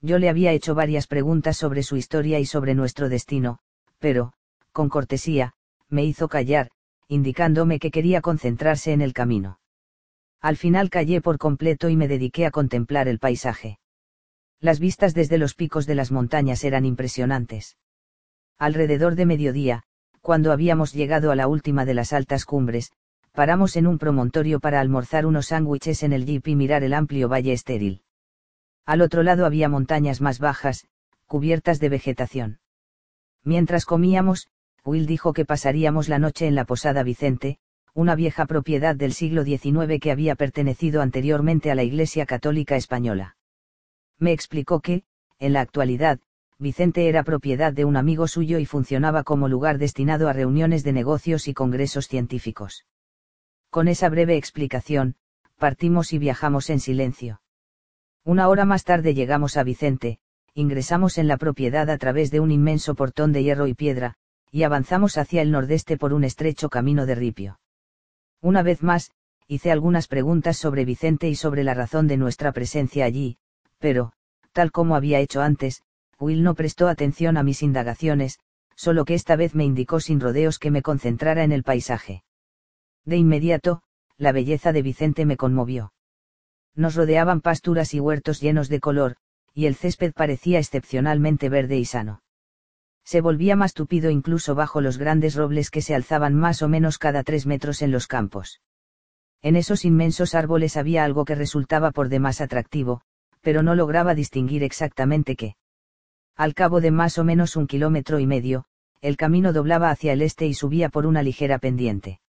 Yo 0.00 0.18
le 0.18 0.30
había 0.30 0.52
hecho 0.52 0.74
varias 0.74 1.06
preguntas 1.06 1.58
sobre 1.58 1.82
su 1.82 1.98
historia 1.98 2.38
y 2.38 2.46
sobre 2.46 2.74
nuestro 2.74 3.10
destino, 3.10 3.58
pero, 3.98 4.32
con 4.72 4.88
cortesía, 4.88 5.52
me 5.90 6.06
hizo 6.06 6.28
callar, 6.28 6.70
indicándome 7.06 7.80
que 7.80 7.90
quería 7.90 8.22
concentrarse 8.22 8.94
en 8.94 9.02
el 9.02 9.12
camino. 9.12 9.60
Al 10.40 10.56
final 10.56 10.88
callé 10.88 11.20
por 11.20 11.36
completo 11.36 11.90
y 11.90 11.96
me 11.96 12.08
dediqué 12.08 12.46
a 12.46 12.50
contemplar 12.50 13.06
el 13.06 13.18
paisaje. 13.18 13.78
Las 14.58 14.80
vistas 14.80 15.12
desde 15.12 15.36
los 15.36 15.54
picos 15.54 15.84
de 15.84 15.96
las 15.96 16.12
montañas 16.12 16.64
eran 16.64 16.86
impresionantes. 16.86 17.76
Alrededor 18.56 19.16
de 19.16 19.26
mediodía, 19.26 19.82
cuando 20.22 20.50
habíamos 20.50 20.94
llegado 20.94 21.30
a 21.30 21.36
la 21.36 21.46
última 21.46 21.84
de 21.84 21.92
las 21.92 22.14
altas 22.14 22.46
cumbres, 22.46 22.90
paramos 23.34 23.74
en 23.76 23.88
un 23.88 23.98
promontorio 23.98 24.60
para 24.60 24.78
almorzar 24.78 25.26
unos 25.26 25.46
sándwiches 25.46 26.04
en 26.04 26.12
el 26.12 26.24
jeep 26.24 26.46
y 26.46 26.54
mirar 26.54 26.84
el 26.84 26.94
amplio 26.94 27.28
valle 27.28 27.52
estéril. 27.52 28.02
Al 28.86 29.00
otro 29.00 29.24
lado 29.24 29.44
había 29.44 29.68
montañas 29.68 30.20
más 30.20 30.38
bajas, 30.38 30.86
cubiertas 31.26 31.80
de 31.80 31.88
vegetación. 31.88 32.60
Mientras 33.42 33.86
comíamos, 33.86 34.48
Will 34.84 35.06
dijo 35.06 35.32
que 35.32 35.44
pasaríamos 35.44 36.08
la 36.08 36.20
noche 36.20 36.46
en 36.46 36.54
la 36.54 36.64
Posada 36.64 37.02
Vicente, 37.02 37.58
una 37.92 38.14
vieja 38.14 38.46
propiedad 38.46 38.94
del 38.94 39.12
siglo 39.12 39.42
XIX 39.42 39.98
que 40.00 40.12
había 40.12 40.36
pertenecido 40.36 41.02
anteriormente 41.02 41.72
a 41.72 41.74
la 41.74 41.82
Iglesia 41.82 42.26
Católica 42.26 42.76
Española. 42.76 43.36
Me 44.18 44.32
explicó 44.32 44.78
que, 44.78 45.02
en 45.40 45.52
la 45.54 45.60
actualidad, 45.60 46.20
Vicente 46.58 47.08
era 47.08 47.24
propiedad 47.24 47.72
de 47.72 47.84
un 47.84 47.96
amigo 47.96 48.28
suyo 48.28 48.60
y 48.60 48.64
funcionaba 48.64 49.24
como 49.24 49.48
lugar 49.48 49.78
destinado 49.78 50.28
a 50.28 50.32
reuniones 50.32 50.84
de 50.84 50.92
negocios 50.92 51.48
y 51.48 51.54
congresos 51.54 52.06
científicos. 52.06 52.84
Con 53.74 53.88
esa 53.88 54.08
breve 54.08 54.36
explicación, 54.36 55.16
partimos 55.58 56.12
y 56.12 56.18
viajamos 56.18 56.70
en 56.70 56.78
silencio. 56.78 57.40
Una 58.22 58.46
hora 58.46 58.64
más 58.64 58.84
tarde 58.84 59.14
llegamos 59.14 59.56
a 59.56 59.64
Vicente, 59.64 60.20
ingresamos 60.54 61.18
en 61.18 61.26
la 61.26 61.38
propiedad 61.38 61.90
a 61.90 61.98
través 61.98 62.30
de 62.30 62.38
un 62.38 62.52
inmenso 62.52 62.94
portón 62.94 63.32
de 63.32 63.42
hierro 63.42 63.66
y 63.66 63.74
piedra, 63.74 64.14
y 64.52 64.62
avanzamos 64.62 65.18
hacia 65.18 65.42
el 65.42 65.50
nordeste 65.50 65.96
por 65.96 66.12
un 66.12 66.22
estrecho 66.22 66.68
camino 66.68 67.04
de 67.04 67.16
ripio. 67.16 67.58
Una 68.40 68.62
vez 68.62 68.80
más, 68.84 69.10
hice 69.48 69.72
algunas 69.72 70.06
preguntas 70.06 70.56
sobre 70.56 70.84
Vicente 70.84 71.28
y 71.28 71.34
sobre 71.34 71.64
la 71.64 71.74
razón 71.74 72.06
de 72.06 72.16
nuestra 72.16 72.52
presencia 72.52 73.04
allí, 73.04 73.38
pero, 73.80 74.12
tal 74.52 74.70
como 74.70 74.94
había 74.94 75.18
hecho 75.18 75.42
antes, 75.42 75.82
Will 76.20 76.44
no 76.44 76.54
prestó 76.54 76.86
atención 76.86 77.36
a 77.36 77.42
mis 77.42 77.60
indagaciones, 77.60 78.38
solo 78.76 79.04
que 79.04 79.14
esta 79.14 79.34
vez 79.34 79.56
me 79.56 79.64
indicó 79.64 79.98
sin 79.98 80.20
rodeos 80.20 80.60
que 80.60 80.70
me 80.70 80.80
concentrara 80.80 81.42
en 81.42 81.50
el 81.50 81.64
paisaje. 81.64 82.22
De 83.04 83.16
inmediato, 83.16 83.82
la 84.16 84.32
belleza 84.32 84.72
de 84.72 84.82
Vicente 84.82 85.26
me 85.26 85.36
conmovió. 85.36 85.92
Nos 86.74 86.94
rodeaban 86.94 87.40
pasturas 87.40 87.94
y 87.94 88.00
huertos 88.00 88.40
llenos 88.40 88.68
de 88.68 88.80
color, 88.80 89.16
y 89.52 89.66
el 89.66 89.74
césped 89.74 90.12
parecía 90.12 90.58
excepcionalmente 90.58 91.48
verde 91.48 91.78
y 91.78 91.84
sano. 91.84 92.22
Se 93.04 93.20
volvía 93.20 93.54
más 93.54 93.74
tupido 93.74 94.10
incluso 94.10 94.54
bajo 94.54 94.80
los 94.80 94.96
grandes 94.96 95.34
robles 95.34 95.70
que 95.70 95.82
se 95.82 95.94
alzaban 95.94 96.34
más 96.34 96.62
o 96.62 96.68
menos 96.68 96.98
cada 96.98 97.22
tres 97.22 97.46
metros 97.46 97.82
en 97.82 97.92
los 97.92 98.06
campos. 98.06 98.60
En 99.42 99.56
esos 99.56 99.84
inmensos 99.84 100.34
árboles 100.34 100.76
había 100.76 101.04
algo 101.04 101.26
que 101.26 101.34
resultaba 101.34 101.90
por 101.90 102.08
demás 102.08 102.40
atractivo, 102.40 103.02
pero 103.42 103.62
no 103.62 103.74
lograba 103.74 104.14
distinguir 104.14 104.62
exactamente 104.62 105.36
qué. 105.36 105.56
Al 106.34 106.54
cabo 106.54 106.80
de 106.80 106.90
más 106.90 107.18
o 107.18 107.24
menos 107.24 107.54
un 107.54 107.66
kilómetro 107.66 108.18
y 108.18 108.26
medio, 108.26 108.64
el 109.02 109.18
camino 109.18 109.52
doblaba 109.52 109.90
hacia 109.90 110.14
el 110.14 110.22
este 110.22 110.46
y 110.46 110.54
subía 110.54 110.88
por 110.88 111.04
una 111.06 111.22
ligera 111.22 111.58
pendiente. 111.58 112.20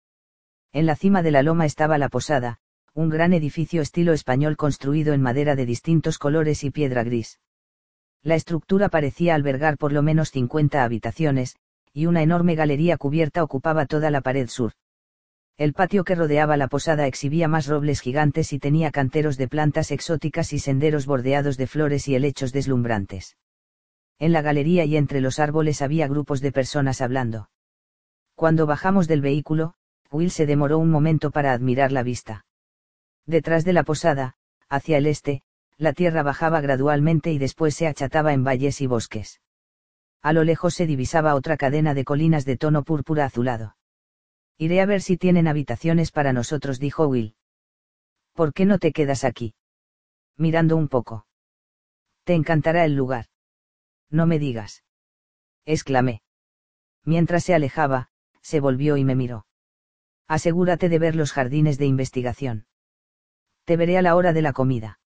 En 0.76 0.86
la 0.86 0.98
cima 0.98 1.24
de 1.24 1.32
la 1.32 1.42
loma 1.42 1.66
estaba 1.66 1.98
la 1.98 2.10
posada, 2.10 2.58
un 2.94 3.08
gran 3.08 3.32
edificio 3.32 3.82
estilo 3.82 4.12
español 4.12 4.58
construido 4.58 5.14
en 5.14 5.22
madera 5.22 5.56
de 5.56 5.66
distintos 5.66 6.18
colores 6.18 6.66
y 6.66 6.70
piedra 6.70 7.06
gris. 7.06 7.40
La 8.24 8.36
estructura 8.36 8.90
parecía 8.90 9.36
albergar 9.36 9.78
por 9.78 9.94
lo 9.94 10.02
menos 10.02 10.32
50 10.32 10.84
habitaciones, 10.84 11.56
y 11.94 12.08
una 12.08 12.24
enorme 12.24 12.56
galería 12.56 12.98
cubierta 12.98 13.42
ocupaba 13.42 13.86
toda 13.86 14.12
la 14.12 14.20
pared 14.20 14.50
sur. 14.50 14.74
El 15.56 15.72
patio 15.72 16.04
que 16.04 16.14
rodeaba 16.14 16.58
la 16.58 16.68
posada 16.68 17.08
exhibía 17.08 17.48
más 17.48 17.68
robles 17.68 18.02
gigantes 18.02 18.52
y 18.52 18.60
tenía 18.60 18.92
canteros 18.92 19.38
de 19.38 19.48
plantas 19.48 19.92
exóticas 19.92 20.52
y 20.52 20.60
senderos 20.60 21.06
bordeados 21.06 21.56
de 21.56 21.68
flores 21.68 22.10
y 22.10 22.16
helechos 22.16 22.52
deslumbrantes. 22.52 23.38
En 24.20 24.34
la 24.34 24.42
galería 24.42 24.84
y 24.84 24.98
entre 24.98 25.22
los 25.22 25.40
árboles 25.40 25.82
había 25.82 26.10
grupos 26.10 26.42
de 26.42 26.52
personas 26.52 27.00
hablando. 27.00 27.50
Cuando 28.36 28.66
bajamos 28.66 29.08
del 29.08 29.22
vehículo, 29.22 29.76
Will 30.12 30.32
se 30.32 30.46
demoró 30.46 30.78
un 30.78 30.90
momento 30.90 31.32
para 31.32 31.54
admirar 31.54 31.92
la 31.92 32.04
vista. 32.04 32.46
Detrás 33.26 33.66
de 33.66 33.74
la 33.74 33.84
posada, 33.84 34.36
hacia 34.70 34.98
el 34.98 35.08
este, 35.08 35.42
la 35.78 35.94
tierra 35.94 36.24
bajaba 36.24 36.62
gradualmente 36.62 37.32
y 37.32 37.38
después 37.38 37.76
se 37.76 37.88
achataba 37.88 38.34
en 38.34 38.44
valles 38.44 38.82
y 38.82 38.88
bosques. 38.88 39.42
A 40.22 40.34
lo 40.34 40.44
lejos 40.44 40.74
se 40.74 40.86
divisaba 40.86 41.36
otra 41.36 41.58
cadena 41.58 41.94
de 41.94 42.06
colinas 42.06 42.46
de 42.46 42.58
tono 42.58 42.84
púrpura 42.84 43.26
azulado. 43.26 43.76
Iré 44.58 44.82
a 44.82 44.86
ver 44.86 45.02
si 45.02 45.18
tienen 45.18 45.48
habitaciones 45.48 46.12
para 46.12 46.34
nosotros, 46.34 46.80
dijo 46.80 47.08
Will. 47.08 47.36
¿Por 48.34 48.54
qué 48.54 48.66
no 48.66 48.80
te 48.80 48.92
quedas 48.92 49.24
aquí? 49.24 49.54
Mirando 50.38 50.78
un 50.78 50.88
poco. 50.88 51.26
Te 52.24 52.34
encantará 52.34 52.86
el 52.86 52.96
lugar. 52.96 53.28
No 54.10 54.26
me 54.26 54.40
digas. 54.40 54.84
exclamé. 55.66 56.22
Mientras 57.04 57.44
se 57.44 57.54
alejaba, 57.54 58.10
se 58.42 58.60
volvió 58.60 58.98
y 58.98 59.04
me 59.04 59.16
miró. 59.16 59.46
Asegúrate 60.28 60.90
de 60.90 61.00
ver 61.00 61.16
los 61.16 61.32
jardines 61.32 61.78
de 61.78 61.86
investigación. 61.86 62.66
Te 63.66 63.78
veré 63.78 63.98
a 63.98 64.02
la 64.02 64.16
hora 64.16 64.34
de 64.34 64.42
la 64.42 64.54
comida. 64.54 65.00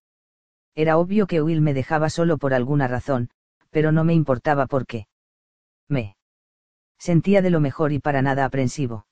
Era 0.74 0.98
obvio 0.98 1.26
que 1.26 1.42
Will 1.42 1.60
me 1.60 1.74
dejaba 1.74 2.10
solo 2.10 2.38
por 2.38 2.54
alguna 2.54 2.88
razón, 2.88 3.30
pero 3.70 3.92
no 3.92 4.04
me 4.04 4.14
importaba 4.14 4.66
por 4.66 4.86
qué. 4.86 5.06
Me 5.88 6.16
sentía 6.98 7.42
de 7.42 7.50
lo 7.50 7.60
mejor 7.60 7.92
y 7.92 7.98
para 7.98 8.22
nada 8.22 8.44
aprensivo. 8.44 9.06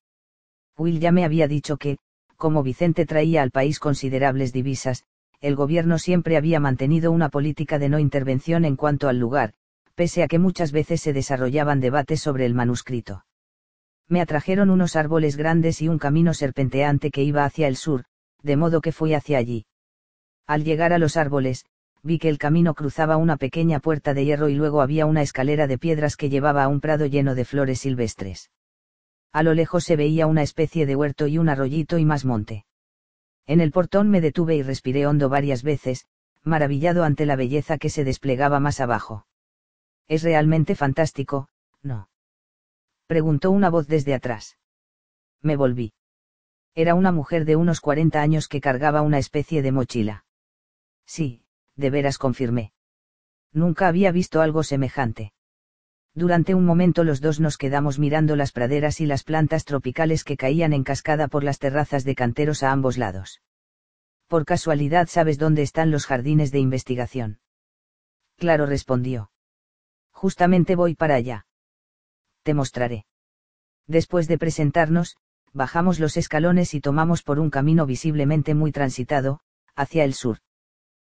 Will 0.77 1.01
ya 1.01 1.13
me 1.13 1.25
había 1.25 1.49
dicho 1.49 1.77
que, 1.77 1.99
como 2.37 2.63
Vicente 2.63 3.05
traía 3.05 3.43
al 3.43 3.51
país 3.51 3.79
considerables 3.79 4.53
divisas, 4.53 5.05
el 5.41 5.57
gobierno 5.57 5.99
siempre 5.99 6.37
había 6.37 6.61
mantenido 6.61 7.13
una 7.13 7.29
política 7.29 7.79
de 7.79 7.89
no 7.89 7.99
intervención 7.99 8.65
en 8.65 8.77
cuanto 8.77 9.09
al 9.09 9.19
lugar, 9.19 9.55
pese 9.95 10.23
a 10.23 10.29
que 10.29 10.39
muchas 10.39 10.73
veces 10.73 11.01
se 11.01 11.13
desarrollaban 11.13 11.81
debates 11.81 12.21
sobre 12.21 12.47
el 12.47 12.55
manuscrito. 12.55 13.25
Me 14.09 14.21
atrajeron 14.21 14.71
unos 14.71 14.97
árboles 14.97 15.37
grandes 15.37 15.83
y 15.83 15.89
un 15.89 15.99
camino 15.99 16.33
serpenteante 16.33 17.11
que 17.11 17.23
iba 17.23 17.45
hacia 17.45 17.69
el 17.69 17.77
sur, 17.77 18.05
de 18.43 18.57
modo 18.57 18.81
que 18.81 18.93
fui 18.93 19.13
hacia 19.15 19.39
allí. 19.39 19.67
Al 20.47 20.65
llegar 20.65 20.95
a 20.95 20.99
los 20.99 21.17
árboles, 21.17 21.67
vi 22.03 22.19
que 22.19 22.31
el 22.31 22.39
camino 22.39 22.75
cruzaba 22.75 23.19
una 23.19 23.37
pequeña 23.37 23.81
puerta 23.81 24.15
de 24.15 24.25
hierro 24.25 24.49
y 24.49 24.55
luego 24.55 24.81
había 24.81 25.05
una 25.05 25.21
escalera 25.21 25.67
de 25.67 25.77
piedras 25.77 26.17
que 26.17 26.31
llevaba 26.31 26.65
a 26.65 26.69
un 26.69 26.81
prado 26.81 27.05
lleno 27.07 27.35
de 27.35 27.45
flores 27.45 27.81
silvestres. 27.81 28.51
A 29.33 29.43
lo 29.43 29.53
lejos 29.53 29.85
se 29.85 29.97
veía 29.97 30.27
una 30.27 30.43
especie 30.43 30.87
de 30.87 30.97
huerto 30.97 31.27
y 31.27 31.37
un 31.37 31.51
arroyito 31.51 31.99
y 31.99 32.07
más 32.07 32.25
monte. 32.25 32.65
En 33.47 33.61
el 33.61 33.73
portón 33.73 34.09
me 34.09 34.21
detuve 34.23 34.57
y 34.57 34.63
respiré 34.63 35.07
hondo 35.07 35.29
varias 35.29 35.63
veces, 35.63 36.07
maravillado 36.43 37.05
ante 37.05 37.27
la 37.27 37.37
belleza 37.37 37.77
que 37.77 37.91
se 37.91 38.05
desplegaba 38.05 38.59
más 38.59 38.81
abajo. 38.81 39.27
Es 40.07 40.23
realmente 40.23 40.75
fantástico, 40.75 41.49
¿no? 41.83 42.09
Preguntó 43.09 43.51
una 43.51 43.71
voz 43.71 43.89
desde 43.89 44.13
atrás. 44.13 44.59
Me 45.41 45.57
volví. 45.57 45.95
Era 46.75 46.95
una 46.95 47.11
mujer 47.11 47.47
de 47.47 47.57
unos 47.57 47.81
40 47.81 48.21
años 48.21 48.49
que 48.49 48.61
cargaba 48.61 49.01
una 49.01 49.19
especie 49.19 49.63
de 49.63 49.73
mochila. 49.73 50.27
Sí, 51.07 51.43
de 51.75 51.89
veras 51.89 52.19
confirmé. 52.19 52.73
Nunca 53.51 53.89
había 53.89 54.13
visto 54.13 54.43
algo 54.43 54.63
semejante. 54.63 55.33
Durante 56.15 56.55
un 56.55 56.67
momento 56.67 57.03
los 57.03 57.23
dos 57.23 57.41
nos 57.41 57.57
quedamos 57.57 57.99
mirando 57.99 58.37
las 58.37 58.53
praderas 58.53 59.01
y 59.01 59.07
las 59.07 59.25
plantas 59.25 59.65
tropicales 59.65 60.23
que 60.23 60.37
caían 60.37 60.75
en 60.75 60.85
cascada 60.85 61.29
por 61.29 61.45
las 61.45 61.59
terrazas 61.59 62.05
de 62.05 62.15
canteros 62.15 62.63
a 62.63 62.73
ambos 62.73 62.99
lados. 62.99 63.41
Por 64.27 64.45
casualidad 64.45 65.09
sabes 65.09 65.39
dónde 65.39 65.63
están 65.63 65.91
los 65.91 66.05
jardines 66.05 66.53
de 66.53 66.59
investigación. 66.59 67.41
Claro 68.37 68.67
respondió. 68.67 69.31
Justamente 70.11 70.77
voy 70.77 70.95
para 70.95 71.15
allá. 71.15 71.48
Te 72.49 72.55
mostraré. 72.55 73.05
Después 73.87 74.27
de 74.27 74.39
presentarnos, 74.39 75.19
bajamos 75.53 76.01
los 76.01 76.17
escalones 76.17 76.73
y 76.73 76.81
tomamos 76.81 77.23
por 77.23 77.41
un 77.41 77.51
camino 77.51 77.85
visiblemente 77.85 78.55
muy 78.55 78.73
transitado, 78.73 79.41
hacia 79.77 80.03
el 80.05 80.15
sur. 80.15 80.39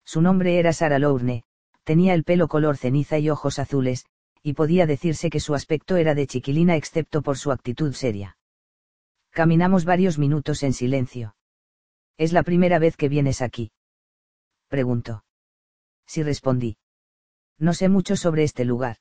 Su 0.04 0.22
nombre 0.22 0.58
era 0.58 0.72
Sara 0.72 0.98
Lourne, 0.98 1.44
tenía 1.84 2.14
el 2.14 2.24
pelo 2.24 2.48
color 2.48 2.76
ceniza 2.76 3.20
y 3.20 3.30
ojos 3.30 3.60
azules, 3.60 4.06
y 4.42 4.54
podía 4.54 4.86
decirse 4.86 5.30
que 5.30 5.38
su 5.38 5.54
aspecto 5.54 5.94
era 5.94 6.16
de 6.16 6.26
chiquilina 6.26 6.74
excepto 6.74 7.22
por 7.22 7.38
su 7.38 7.52
actitud 7.52 7.92
seria. 7.92 8.36
Caminamos 9.30 9.84
varios 9.84 10.18
minutos 10.18 10.64
en 10.64 10.72
silencio. 10.72 11.36
¿Es 12.16 12.32
la 12.32 12.42
primera 12.42 12.80
vez 12.80 12.96
que 12.96 13.08
vienes 13.08 13.40
aquí? 13.40 13.70
Preguntó. 14.66 15.22
Sí 16.08 16.24
respondí. 16.24 16.76
No 17.56 17.72
sé 17.72 17.88
mucho 17.88 18.16
sobre 18.16 18.42
este 18.42 18.64
lugar. 18.64 18.96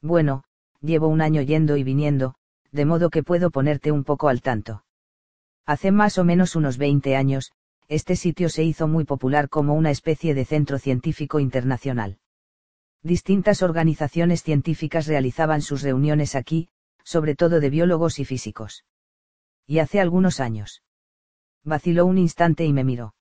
Bueno, 0.00 0.44
llevo 0.80 1.08
un 1.08 1.20
año 1.20 1.42
yendo 1.42 1.76
y 1.76 1.84
viniendo, 1.84 2.34
de 2.72 2.84
modo 2.84 3.10
que 3.10 3.22
puedo 3.22 3.50
ponerte 3.50 3.92
un 3.92 4.04
poco 4.04 4.28
al 4.28 4.40
tanto. 4.40 4.84
Hace 5.66 5.90
más 5.90 6.18
o 6.18 6.24
menos 6.24 6.56
unos 6.56 6.78
20 6.78 7.16
años, 7.16 7.52
este 7.88 8.16
sitio 8.16 8.48
se 8.48 8.62
hizo 8.62 8.86
muy 8.86 9.04
popular 9.04 9.48
como 9.48 9.74
una 9.74 9.90
especie 9.90 10.34
de 10.34 10.44
centro 10.44 10.78
científico 10.78 11.40
internacional. 11.40 12.18
Distintas 13.02 13.62
organizaciones 13.62 14.42
científicas 14.42 15.06
realizaban 15.06 15.62
sus 15.62 15.82
reuniones 15.82 16.34
aquí, 16.36 16.68
sobre 17.02 17.34
todo 17.34 17.58
de 17.58 17.70
biólogos 17.70 18.18
y 18.18 18.24
físicos. 18.24 18.84
Y 19.66 19.78
hace 19.78 20.00
algunos 20.00 20.38
años. 20.38 20.82
Vaciló 21.64 22.06
un 22.06 22.18
instante 22.18 22.64
y 22.64 22.72
me 22.72 22.84
miró. 22.84 23.14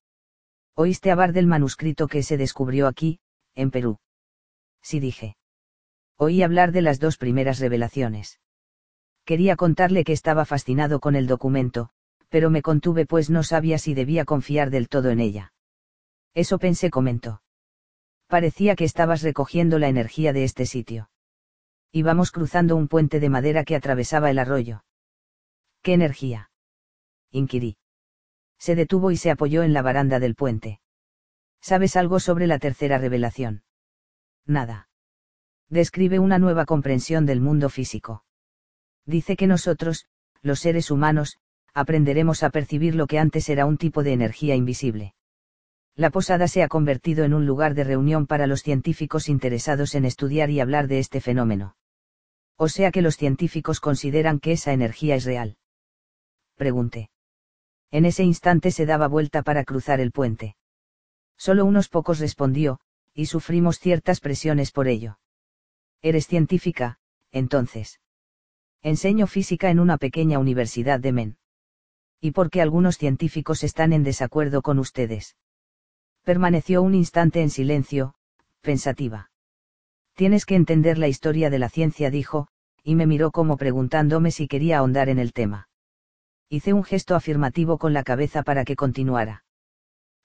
¿Oíste 0.75 1.11
hablar 1.11 1.33
del 1.33 1.47
manuscrito 1.47 2.07
que 2.07 2.23
se 2.23 2.37
descubrió 2.37 2.87
aquí, 2.87 3.19
en 3.55 3.71
Perú? 3.71 3.99
Sí 4.81 4.99
dije. 4.99 5.35
Oí 6.21 6.43
hablar 6.43 6.73
de 6.73 6.81
las 6.81 6.99
dos 6.99 7.15
primeras 7.15 7.59
revelaciones. 7.59 8.41
Quería 9.23 9.55
contarle 9.55 10.03
que 10.03 10.11
estaba 10.11 10.43
fascinado 10.43 10.99
con 10.99 11.15
el 11.15 11.27
documento, 11.27 11.91
pero 12.27 12.49
me 12.49 12.61
contuve 12.61 13.05
pues 13.05 13.29
no 13.29 13.41
sabía 13.41 13.77
si 13.77 13.93
debía 13.93 14.25
confiar 14.25 14.69
del 14.69 14.89
todo 14.89 15.11
en 15.11 15.21
ella. 15.21 15.53
Eso 16.33 16.59
pensé, 16.59 16.89
comentó. 16.89 17.41
Parecía 18.27 18.75
que 18.75 18.83
estabas 18.83 19.21
recogiendo 19.21 19.79
la 19.79 19.87
energía 19.87 20.33
de 20.33 20.43
este 20.43 20.65
sitio. 20.65 21.09
Íbamos 21.93 22.31
cruzando 22.31 22.75
un 22.75 22.89
puente 22.89 23.21
de 23.21 23.29
madera 23.29 23.63
que 23.63 23.77
atravesaba 23.77 24.29
el 24.29 24.39
arroyo. 24.39 24.83
¿Qué 25.81 25.93
energía? 25.93 26.51
inquirí. 27.31 27.77
Se 28.57 28.75
detuvo 28.75 29.11
y 29.11 29.15
se 29.15 29.31
apoyó 29.31 29.63
en 29.63 29.71
la 29.71 29.81
baranda 29.81 30.19
del 30.19 30.35
puente. 30.35 30.81
¿Sabes 31.61 31.95
algo 31.95 32.19
sobre 32.19 32.45
la 32.45 32.59
tercera 32.59 32.97
revelación? 32.97 33.63
Nada. 34.45 34.88
Describe 35.69 36.17
una 36.17 36.39
nueva 36.39 36.65
comprensión 36.65 37.25
del 37.25 37.41
mundo 37.41 37.69
físico. 37.69 38.23
Dice 39.05 39.35
que 39.35 39.45
nosotros, 39.45 40.05
los 40.41 40.59
seres 40.59 40.89
humanos, 40.89 41.37
aprenderemos 41.73 42.41
a 42.41 42.49
percibir 42.49 42.95
lo 42.95 43.05
que 43.05 43.19
antes 43.19 43.49
era 43.49 43.65
un 43.65 43.77
tipo 43.77 44.01
de 44.01 44.13
energía 44.13 44.55
invisible. 44.55 45.13
La 45.95 46.09
posada 46.09 46.47
se 46.47 46.63
ha 46.63 46.67
convertido 46.67 47.23
en 47.23 47.33
un 47.33 47.45
lugar 47.45 47.75
de 47.75 47.83
reunión 47.83 48.25
para 48.25 48.47
los 48.47 48.63
científicos 48.63 49.29
interesados 49.29 49.95
en 49.95 50.05
estudiar 50.05 50.49
y 50.49 50.59
hablar 50.59 50.87
de 50.87 50.99
este 50.99 51.21
fenómeno. 51.21 51.75
O 52.55 52.67
sea 52.67 52.91
que 52.91 53.01
los 53.01 53.15
científicos 53.15 53.79
consideran 53.79 54.39
que 54.39 54.53
esa 54.53 54.73
energía 54.73 55.15
es 55.15 55.25
real. 55.25 55.57
Pregunté. 56.55 57.09
En 57.91 58.05
ese 58.05 58.23
instante 58.23 58.71
se 58.71 58.85
daba 58.85 59.07
vuelta 59.07 59.43
para 59.43 59.63
cruzar 59.63 59.99
el 59.99 60.11
puente. 60.11 60.55
Solo 61.37 61.65
unos 61.65 61.89
pocos 61.89 62.19
respondió, 62.19 62.79
y 63.13 63.27
sufrimos 63.27 63.79
ciertas 63.79 64.19
presiones 64.19 64.71
por 64.71 64.87
ello. 64.87 65.18
Eres 66.01 66.27
científica, 66.27 66.99
entonces. 67.31 67.99
Enseño 68.81 69.27
física 69.27 69.69
en 69.69 69.79
una 69.79 69.97
pequeña 69.97 70.39
universidad 70.39 70.99
de 70.99 71.11
Men 71.11 71.39
y 72.21 72.31
porque 72.31 72.61
algunos 72.61 72.97
científicos 72.97 73.63
están 73.63 73.93
en 73.93 74.03
desacuerdo 74.03 74.61
con 74.61 74.79
ustedes. 74.79 75.35
Permaneció 76.23 76.81
un 76.81 76.95
instante 76.95 77.41
en 77.41 77.49
silencio, 77.49 78.13
pensativa. 78.61 79.31
Tienes 80.15 80.45
que 80.45 80.55
entender 80.55 80.97
la 80.97 81.07
historia 81.07 81.49
de 81.49 81.59
la 81.59 81.69
ciencia, 81.69 82.11
dijo, 82.11 82.47
y 82.83 82.95
me 82.95 83.07
miró 83.07 83.31
como 83.31 83.55
preguntándome 83.55 84.31
si 84.31 84.47
quería 84.47 84.79
ahondar 84.79 85.07
en 85.09 85.17
el 85.17 85.31
tema. 85.31 85.69
Hice 86.49 86.73
un 86.73 86.83
gesto 86.83 87.15
afirmativo 87.15 87.77
con 87.77 87.93
la 87.93 88.03
cabeza 88.03 88.43
para 88.43 88.65
que 88.65 88.75
continuara. 88.75 89.45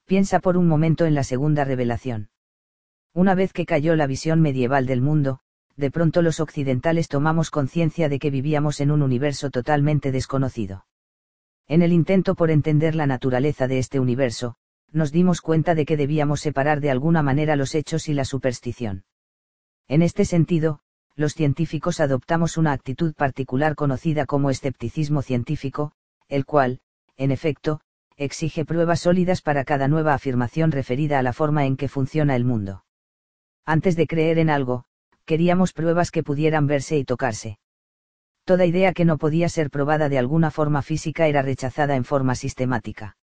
Piensa 0.04 0.40
por 0.40 0.56
un 0.56 0.66
momento 0.66 1.06
en 1.06 1.14
la 1.14 1.22
segunda 1.22 1.64
revelación. 1.64 2.30
Una 3.12 3.34
vez 3.34 3.52
que 3.52 3.66
cayó 3.66 3.94
la 3.94 4.06
visión 4.06 4.40
medieval 4.40 4.86
del 4.86 5.00
mundo, 5.00 5.40
de 5.76 5.90
pronto 5.90 6.22
los 6.22 6.40
occidentales 6.40 7.08
tomamos 7.08 7.50
conciencia 7.50 8.08
de 8.08 8.18
que 8.18 8.30
vivíamos 8.30 8.80
en 8.80 8.90
un 8.90 9.02
universo 9.02 9.50
totalmente 9.50 10.12
desconocido. 10.12 10.86
En 11.66 11.82
el 11.82 11.92
intento 11.92 12.34
por 12.34 12.50
entender 12.50 12.94
la 12.94 13.06
naturaleza 13.06 13.66
de 13.66 13.78
este 13.78 13.98
universo, 13.98 14.56
nos 14.92 15.10
dimos 15.10 15.40
cuenta 15.40 15.74
de 15.74 15.86
que 15.86 15.96
debíamos 15.96 16.40
separar 16.40 16.80
de 16.80 16.90
alguna 16.90 17.22
manera 17.22 17.56
los 17.56 17.74
hechos 17.74 18.08
y 18.08 18.14
la 18.14 18.24
superstición. 18.24 19.04
En 19.88 20.02
este 20.02 20.24
sentido, 20.24 20.80
los 21.16 21.34
científicos 21.34 22.00
adoptamos 22.00 22.56
una 22.56 22.72
actitud 22.72 23.14
particular 23.14 23.74
conocida 23.74 24.26
como 24.26 24.50
escepticismo 24.50 25.22
científico, 25.22 25.92
el 26.28 26.44
cual, 26.44 26.80
en 27.16 27.30
efecto, 27.30 27.80
exige 28.16 28.64
pruebas 28.64 29.00
sólidas 29.00 29.42
para 29.42 29.64
cada 29.64 29.88
nueva 29.88 30.14
afirmación 30.14 30.70
referida 30.70 31.18
a 31.18 31.22
la 31.22 31.32
forma 31.32 31.66
en 31.66 31.76
que 31.76 31.88
funciona 31.88 32.36
el 32.36 32.44
mundo. 32.44 32.84
Antes 33.64 33.96
de 33.96 34.06
creer 34.06 34.38
en 34.38 34.50
algo, 34.50 34.84
queríamos 35.24 35.72
pruebas 35.72 36.10
que 36.10 36.22
pudieran 36.22 36.66
verse 36.66 36.96
y 36.96 37.04
tocarse 37.04 37.58
toda 38.44 38.66
idea 38.66 38.92
que 38.92 39.06
no 39.06 39.16
podía 39.16 39.48
ser 39.48 39.70
probada 39.70 40.08
de 40.08 40.18
alguna 40.18 40.50
forma 40.50 40.82
física 40.82 41.26
era 41.26 41.42
rechazada 41.42 41.96
en 41.96 42.04
forma 42.04 42.34
sistemática. 42.34 43.16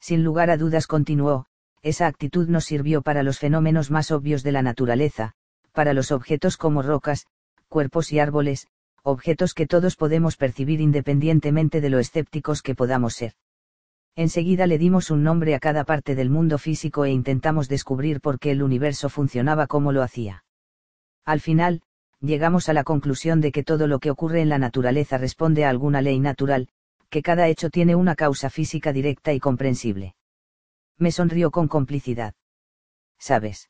Sin 0.00 0.22
lugar 0.22 0.50
a 0.50 0.56
dudas 0.56 0.86
continuó, 0.86 1.46
esa 1.82 2.06
actitud 2.06 2.48
nos 2.48 2.64
sirvió 2.64 3.02
para 3.02 3.22
los 3.22 3.38
fenómenos 3.38 3.90
más 3.90 4.10
obvios 4.10 4.42
de 4.42 4.52
la 4.52 4.62
naturaleza, 4.62 5.32
para 5.72 5.92
los 5.92 6.12
objetos 6.12 6.56
como 6.56 6.82
rocas, 6.82 7.26
cuerpos 7.68 8.12
y 8.12 8.20
árboles, 8.20 8.68
objetos 9.02 9.52
que 9.52 9.66
todos 9.66 9.96
podemos 9.96 10.36
percibir 10.36 10.80
independientemente 10.80 11.80
de 11.80 11.90
lo 11.90 11.98
escépticos 11.98 12.62
que 12.62 12.74
podamos 12.74 13.14
ser. 13.14 13.34
Enseguida 14.14 14.66
le 14.66 14.78
dimos 14.78 15.10
un 15.10 15.22
nombre 15.24 15.54
a 15.54 15.60
cada 15.60 15.84
parte 15.84 16.14
del 16.14 16.30
mundo 16.30 16.58
físico 16.58 17.04
e 17.04 17.10
intentamos 17.10 17.68
descubrir 17.68 18.20
por 18.20 18.38
qué 18.38 18.52
el 18.52 18.62
universo 18.62 19.08
funcionaba 19.08 19.66
como 19.66 19.92
lo 19.92 20.02
hacía. 20.02 20.45
Al 21.26 21.40
final, 21.40 21.82
llegamos 22.20 22.68
a 22.68 22.72
la 22.72 22.84
conclusión 22.84 23.40
de 23.40 23.50
que 23.52 23.64
todo 23.64 23.88
lo 23.88 23.98
que 23.98 24.12
ocurre 24.12 24.40
en 24.40 24.48
la 24.48 24.58
naturaleza 24.58 25.18
responde 25.18 25.64
a 25.64 25.70
alguna 25.70 26.00
ley 26.00 26.20
natural, 26.20 26.68
que 27.10 27.20
cada 27.20 27.48
hecho 27.48 27.68
tiene 27.68 27.96
una 27.96 28.14
causa 28.14 28.48
física 28.48 28.92
directa 28.92 29.32
y 29.32 29.40
comprensible. 29.40 30.14
Me 30.98 31.10
sonrió 31.10 31.50
con 31.50 31.66
complicidad. 31.68 32.34
¿Sabes? 33.18 33.68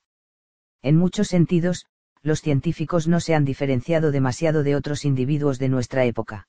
En 0.82 0.96
muchos 0.96 1.28
sentidos, 1.28 1.86
los 2.22 2.40
científicos 2.40 3.08
no 3.08 3.20
se 3.20 3.34
han 3.34 3.44
diferenciado 3.44 4.10
demasiado 4.10 4.62
de 4.62 4.76
otros 4.76 5.04
individuos 5.04 5.58
de 5.58 5.68
nuestra 5.68 6.04
época. 6.04 6.48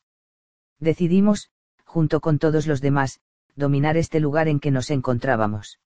Decidimos, 0.79 1.49
junto 1.85 2.19
con 2.19 2.37
todos 2.37 2.67
los 2.67 2.81
demás, 2.81 3.21
dominar 3.55 3.95
este 3.95 4.19
lugar 4.19 4.47
en 4.47 4.59
que 4.59 4.71
nos 4.71 4.91
encontrábamos. 4.91 5.79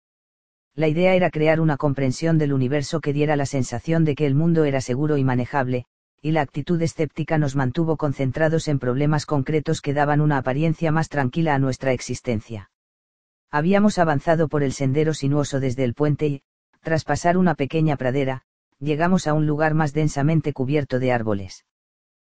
La 0.75 0.87
idea 0.87 1.15
era 1.15 1.29
crear 1.29 1.59
una 1.59 1.77
comprensión 1.77 2.37
del 2.37 2.53
universo 2.53 3.01
que 3.01 3.13
diera 3.13 3.35
la 3.35 3.45
sensación 3.45 4.05
de 4.05 4.15
que 4.15 4.25
el 4.25 4.35
mundo 4.35 4.65
era 4.65 4.81
seguro 4.81 5.17
y 5.17 5.23
manejable, 5.23 5.85
y 6.21 6.31
la 6.31 6.41
actitud 6.41 6.81
escéptica 6.81 7.37
nos 7.37 7.55
mantuvo 7.55 7.97
concentrados 7.97 8.67
en 8.67 8.79
problemas 8.79 9.25
concretos 9.25 9.81
que 9.81 9.93
daban 9.93 10.21
una 10.21 10.37
apariencia 10.37 10.91
más 10.91 11.09
tranquila 11.09 11.55
a 11.55 11.59
nuestra 11.59 11.91
existencia. 11.93 12.71
Habíamos 13.49 13.97
avanzado 13.97 14.47
por 14.47 14.63
el 14.63 14.71
sendero 14.71 15.13
sinuoso 15.13 15.59
desde 15.59 15.83
el 15.83 15.93
puente 15.93 16.27
y, 16.27 16.41
Tras 16.81 17.03
pasar 17.03 17.37
una 17.37 17.53
pequeña 17.53 17.95
pradera, 17.95 18.41
llegamos 18.79 19.27
a 19.27 19.33
un 19.33 19.45
lugar 19.45 19.75
más 19.75 19.93
densamente 19.93 20.51
cubierto 20.51 20.97
de 20.97 21.11
árboles. 21.11 21.63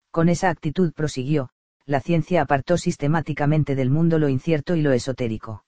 Con 0.09 0.29
esa 0.29 0.49
actitud 0.49 0.93
prosiguió, 0.93 1.51
la 1.85 2.01
ciencia 2.01 2.41
apartó 2.41 2.77
sistemáticamente 2.77 3.75
del 3.75 3.91
mundo 3.91 4.17
lo 4.17 4.29
incierto 4.29 4.75
y 4.75 4.81
lo 4.81 4.93
esotérico. 4.93 5.63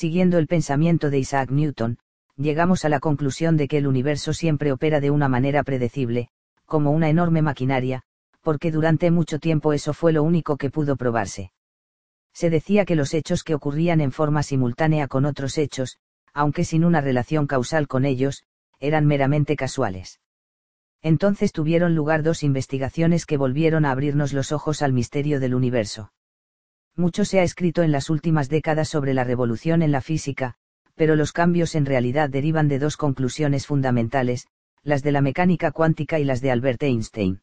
Siguiendo 0.00 0.38
el 0.38 0.46
pensamiento 0.46 1.10
de 1.10 1.18
Isaac 1.18 1.50
Newton, 1.50 1.98
llegamos 2.36 2.84
a 2.84 2.88
la 2.88 3.00
conclusión 3.00 3.56
de 3.56 3.66
que 3.66 3.78
el 3.78 3.88
universo 3.88 4.32
siempre 4.32 4.70
opera 4.70 5.00
de 5.00 5.10
una 5.10 5.26
manera 5.26 5.64
predecible, 5.64 6.28
como 6.66 6.92
una 6.92 7.08
enorme 7.08 7.42
maquinaria, 7.42 8.02
porque 8.40 8.70
durante 8.70 9.10
mucho 9.10 9.40
tiempo 9.40 9.72
eso 9.72 9.92
fue 9.92 10.12
lo 10.12 10.22
único 10.22 10.56
que 10.56 10.70
pudo 10.70 10.94
probarse. 10.94 11.50
Se 12.32 12.48
decía 12.48 12.84
que 12.84 12.94
los 12.94 13.12
hechos 13.12 13.42
que 13.42 13.56
ocurrían 13.56 14.00
en 14.00 14.12
forma 14.12 14.44
simultánea 14.44 15.08
con 15.08 15.24
otros 15.24 15.58
hechos, 15.58 15.98
aunque 16.32 16.64
sin 16.64 16.84
una 16.84 17.00
relación 17.00 17.48
causal 17.48 17.88
con 17.88 18.04
ellos, 18.04 18.44
eran 18.78 19.04
meramente 19.04 19.56
casuales. 19.56 20.20
Entonces 21.02 21.50
tuvieron 21.50 21.96
lugar 21.96 22.22
dos 22.22 22.44
investigaciones 22.44 23.26
que 23.26 23.36
volvieron 23.36 23.84
a 23.84 23.90
abrirnos 23.90 24.32
los 24.32 24.52
ojos 24.52 24.80
al 24.80 24.92
misterio 24.92 25.40
del 25.40 25.56
universo. 25.56 26.12
Mucho 26.98 27.24
se 27.24 27.38
ha 27.38 27.44
escrito 27.44 27.84
en 27.84 27.92
las 27.92 28.10
últimas 28.10 28.48
décadas 28.48 28.88
sobre 28.88 29.14
la 29.14 29.22
revolución 29.22 29.82
en 29.82 29.92
la 29.92 30.00
física, 30.00 30.56
pero 30.96 31.14
los 31.14 31.32
cambios 31.32 31.76
en 31.76 31.86
realidad 31.86 32.28
derivan 32.28 32.66
de 32.66 32.80
dos 32.80 32.96
conclusiones 32.96 33.66
fundamentales, 33.66 34.48
las 34.82 35.04
de 35.04 35.12
la 35.12 35.20
mecánica 35.20 35.70
cuántica 35.70 36.18
y 36.18 36.24
las 36.24 36.40
de 36.40 36.50
Albert 36.50 36.82
Einstein. 36.82 37.40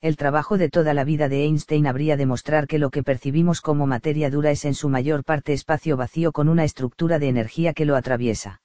El 0.00 0.16
trabajo 0.16 0.58
de 0.58 0.68
toda 0.68 0.92
la 0.92 1.04
vida 1.04 1.28
de 1.28 1.44
Einstein 1.44 1.86
habría 1.86 2.16
de 2.16 2.26
mostrar 2.26 2.66
que 2.66 2.80
lo 2.80 2.90
que 2.90 3.02
percibimos 3.02 3.60
como 3.60 3.86
materia 3.86 4.28
dura 4.28 4.50
es 4.50 4.64
en 4.64 4.74
su 4.74 4.88
mayor 4.88 5.22
parte 5.22 5.52
espacio 5.52 5.96
vacío 5.96 6.32
con 6.32 6.48
una 6.48 6.64
estructura 6.64 7.20
de 7.20 7.28
energía 7.28 7.74
que 7.74 7.84
lo 7.84 7.94
atraviesa. 7.94 8.60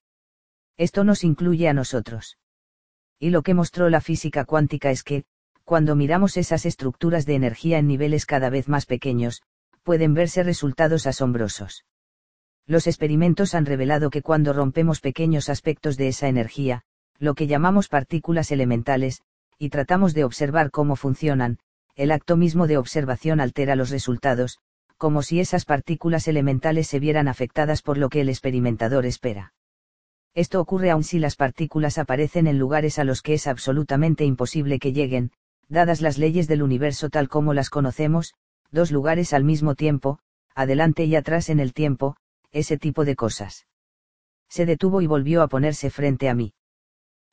Esto 0.76 1.04
nos 1.04 1.24
incluye 1.24 1.70
a 1.70 1.74
nosotros 1.74 2.38
y 3.20 3.30
lo 3.30 3.44
que 3.44 3.54
mostró 3.54 3.90
la 3.90 4.00
física 4.00 4.46
cuántica 4.46 4.92
es 4.92 5.04
que, 5.04 5.26
cuando 5.66 5.96
miramos 5.96 6.38
esas 6.38 6.66
estructuras 6.66 7.26
de 7.26 7.36
energía 7.36 7.78
en 7.78 7.88
niveles 7.88 8.26
cada 8.26 8.50
vez 8.50 8.70
más 8.70 8.86
pequeños, 8.86 9.42
pueden 9.90 10.14
verse 10.14 10.44
resultados 10.44 11.08
asombrosos. 11.08 11.84
Los 12.68 12.86
experimentos 12.86 13.56
han 13.56 13.66
revelado 13.66 14.12
que 14.12 14.22
cuando 14.22 14.54
rompemos 14.54 15.02
pequeños 15.02 15.50
aspectos 15.50 15.98
de 15.98 16.10
esa 16.10 16.28
energía, 16.28 16.84
lo 17.18 17.34
que 17.34 17.48
llamamos 17.48 17.88
partículas 17.88 18.52
elementales, 18.52 19.24
y 19.58 19.70
tratamos 19.70 20.14
de 20.14 20.26
observar 20.26 20.70
cómo 20.70 20.96
funcionan, 20.96 21.58
el 21.96 22.12
acto 22.12 22.38
mismo 22.38 22.68
de 22.68 22.78
observación 22.78 23.40
altera 23.40 23.76
los 23.76 23.90
resultados, 23.90 24.60
como 24.98 25.24
si 25.24 25.40
esas 25.40 25.66
partículas 25.66 26.28
elementales 26.28 26.86
se 26.88 27.00
vieran 27.00 27.28
afectadas 27.28 27.82
por 27.82 27.98
lo 27.98 28.10
que 28.10 28.22
el 28.22 28.30
experimentador 28.30 29.08
espera. 29.08 29.54
Esto 30.36 30.62
ocurre 30.62 30.92
aun 30.92 31.04
si 31.04 31.18
las 31.18 31.36
partículas 31.36 31.98
aparecen 31.98 32.46
en 32.46 32.60
lugares 32.60 33.00
a 33.00 33.06
los 33.06 33.24
que 33.24 33.34
es 33.34 33.48
absolutamente 33.48 34.24
imposible 34.24 34.78
que 34.78 34.94
lleguen, 34.94 35.32
dadas 35.68 36.00
las 36.00 36.20
leyes 36.20 36.48
del 36.48 36.62
universo 36.62 37.10
tal 37.10 37.28
como 37.28 37.56
las 37.56 37.72
conocemos, 37.72 38.36
dos 38.72 38.92
lugares 38.92 39.34
al 39.34 39.44
mismo 39.44 39.76
tiempo, 39.76 40.20
adelante 40.56 41.06
y 41.06 41.16
atrás 41.16 41.50
en 41.50 41.60
el 41.60 41.74
tiempo, 41.74 42.16
ese 42.52 42.78
tipo 42.78 43.06
de 43.06 43.16
cosas. 43.16 43.68
Se 44.50 44.66
detuvo 44.66 45.02
y 45.02 45.08
volvió 45.08 45.42
a 45.42 45.48
ponerse 45.48 45.90
frente 45.90 46.30
a 46.30 46.34
mí. 46.34 46.54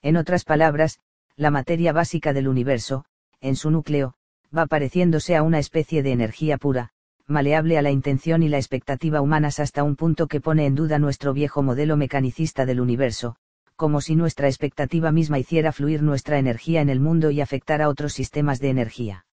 En 0.02 0.16
otras 0.16 0.44
palabras, 0.44 1.00
la 1.36 1.50
materia 1.50 1.92
básica 1.92 2.32
del 2.32 2.48
universo, 2.48 3.04
en 3.40 3.56
su 3.56 3.70
núcleo, 3.70 4.14
va 4.56 4.66
pareciéndose 4.66 5.36
a 5.36 5.42
una 5.42 5.58
especie 5.58 6.02
de 6.02 6.12
energía 6.12 6.58
pura, 6.58 6.90
maleable 7.26 7.76
a 7.76 7.82
la 7.82 7.90
intención 7.90 8.42
y 8.42 8.48
la 8.48 8.58
expectativa 8.58 9.20
humanas 9.20 9.58
hasta 9.58 9.82
un 9.82 9.96
punto 9.96 10.28
que 10.28 10.40
pone 10.40 10.66
en 10.66 10.74
duda 10.74 10.98
nuestro 10.98 11.32
viejo 11.32 11.62
modelo 11.62 11.96
mecanicista 11.96 12.66
del 12.66 12.80
universo, 12.80 13.36
como 13.74 14.00
si 14.00 14.16
nuestra 14.16 14.48
expectativa 14.48 15.12
misma 15.12 15.38
hiciera 15.38 15.72
fluir 15.72 16.02
nuestra 16.02 16.38
energía 16.38 16.80
en 16.80 16.88
el 16.88 17.00
mundo 17.00 17.30
y 17.30 17.40
afectara 17.40 17.88
otros 17.88 18.12
sistemas 18.12 18.60
de 18.60 18.70
energía. 18.70 19.26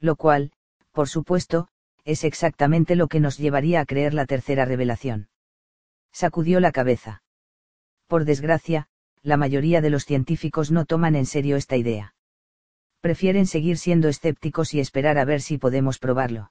Lo 0.00 0.16
cual, 0.16 0.52
por 0.98 1.08
supuesto, 1.08 1.68
es 2.04 2.24
exactamente 2.24 2.96
lo 2.96 3.06
que 3.06 3.20
nos 3.20 3.38
llevaría 3.38 3.78
a 3.78 3.86
creer 3.86 4.14
la 4.14 4.26
tercera 4.26 4.64
revelación. 4.64 5.28
Sacudió 6.10 6.58
la 6.58 6.72
cabeza. 6.72 7.22
Por 8.08 8.24
desgracia, 8.24 8.88
la 9.22 9.36
mayoría 9.36 9.80
de 9.80 9.90
los 9.90 10.04
científicos 10.04 10.72
no 10.72 10.86
toman 10.86 11.14
en 11.14 11.24
serio 11.24 11.54
esta 11.54 11.76
idea. 11.76 12.16
Prefieren 13.00 13.46
seguir 13.46 13.78
siendo 13.78 14.08
escépticos 14.08 14.74
y 14.74 14.80
esperar 14.80 15.18
a 15.18 15.24
ver 15.24 15.40
si 15.40 15.56
podemos 15.56 16.00
probarlo. 16.00 16.50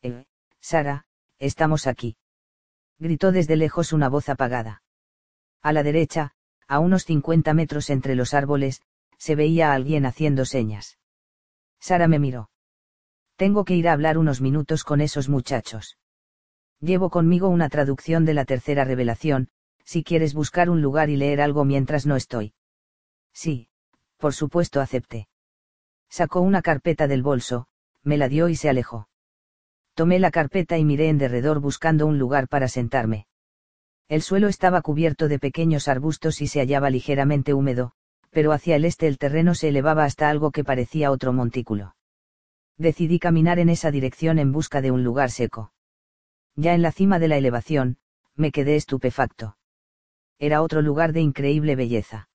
Eh, 0.00 0.26
Sara, 0.60 1.06
estamos 1.40 1.88
aquí. 1.88 2.16
Gritó 3.00 3.32
desde 3.32 3.56
lejos 3.56 3.92
una 3.92 4.08
voz 4.08 4.28
apagada. 4.28 4.84
A 5.60 5.72
la 5.72 5.82
derecha, 5.82 6.36
a 6.68 6.78
unos 6.78 7.04
50 7.04 7.52
metros 7.52 7.90
entre 7.90 8.14
los 8.14 8.32
árboles, 8.32 8.80
se 9.18 9.34
veía 9.34 9.72
a 9.72 9.74
alguien 9.74 10.06
haciendo 10.06 10.44
señas. 10.44 11.00
Sara 11.80 12.06
me 12.06 12.20
miró. 12.20 12.48
Tengo 13.36 13.64
que 13.66 13.74
ir 13.74 13.88
a 13.88 13.92
hablar 13.92 14.16
unos 14.16 14.40
minutos 14.40 14.82
con 14.82 15.02
esos 15.02 15.28
muchachos. 15.28 15.98
Llevo 16.80 17.10
conmigo 17.10 17.48
una 17.48 17.68
traducción 17.68 18.24
de 18.24 18.34
la 18.34 18.46
tercera 18.46 18.84
revelación, 18.84 19.48
si 19.84 20.02
quieres 20.02 20.32
buscar 20.32 20.70
un 20.70 20.80
lugar 20.80 21.10
y 21.10 21.16
leer 21.16 21.40
algo 21.40 21.64
mientras 21.64 22.06
no 22.06 22.16
estoy. 22.16 22.54
Sí, 23.32 23.68
por 24.16 24.32
supuesto 24.32 24.80
acepté. 24.80 25.28
Sacó 26.08 26.40
una 26.40 26.62
carpeta 26.62 27.06
del 27.06 27.22
bolso, 27.22 27.66
me 28.02 28.16
la 28.16 28.28
dio 28.28 28.48
y 28.48 28.56
se 28.56 28.70
alejó. 28.70 29.08
Tomé 29.94 30.18
la 30.18 30.30
carpeta 30.30 30.78
y 30.78 30.84
miré 30.84 31.08
en 31.08 31.18
derredor 31.18 31.60
buscando 31.60 32.06
un 32.06 32.18
lugar 32.18 32.48
para 32.48 32.68
sentarme. 32.68 33.26
El 34.08 34.22
suelo 34.22 34.48
estaba 34.48 34.80
cubierto 34.82 35.28
de 35.28 35.38
pequeños 35.38 35.88
arbustos 35.88 36.40
y 36.40 36.46
se 36.46 36.60
hallaba 36.60 36.90
ligeramente 36.90 37.52
húmedo, 37.52 37.92
pero 38.30 38.52
hacia 38.52 38.76
el 38.76 38.84
este 38.84 39.08
el 39.08 39.18
terreno 39.18 39.54
se 39.54 39.68
elevaba 39.68 40.04
hasta 40.04 40.30
algo 40.30 40.52
que 40.52 40.64
parecía 40.64 41.10
otro 41.10 41.32
montículo. 41.32 41.96
Decidí 42.78 43.18
caminar 43.18 43.58
en 43.58 43.68
esa 43.70 43.90
dirección 43.90 44.38
en 44.38 44.52
busca 44.52 44.82
de 44.82 44.90
un 44.90 45.02
lugar 45.02 45.30
seco. 45.30 45.72
Ya 46.56 46.74
en 46.74 46.82
la 46.82 46.92
cima 46.92 47.18
de 47.18 47.28
la 47.28 47.36
elevación, 47.36 47.98
me 48.34 48.52
quedé 48.52 48.76
estupefacto. 48.76 49.56
Era 50.38 50.60
otro 50.62 50.82
lugar 50.82 51.12
de 51.12 51.20
increíble 51.20 51.76
belleza. 51.76 52.28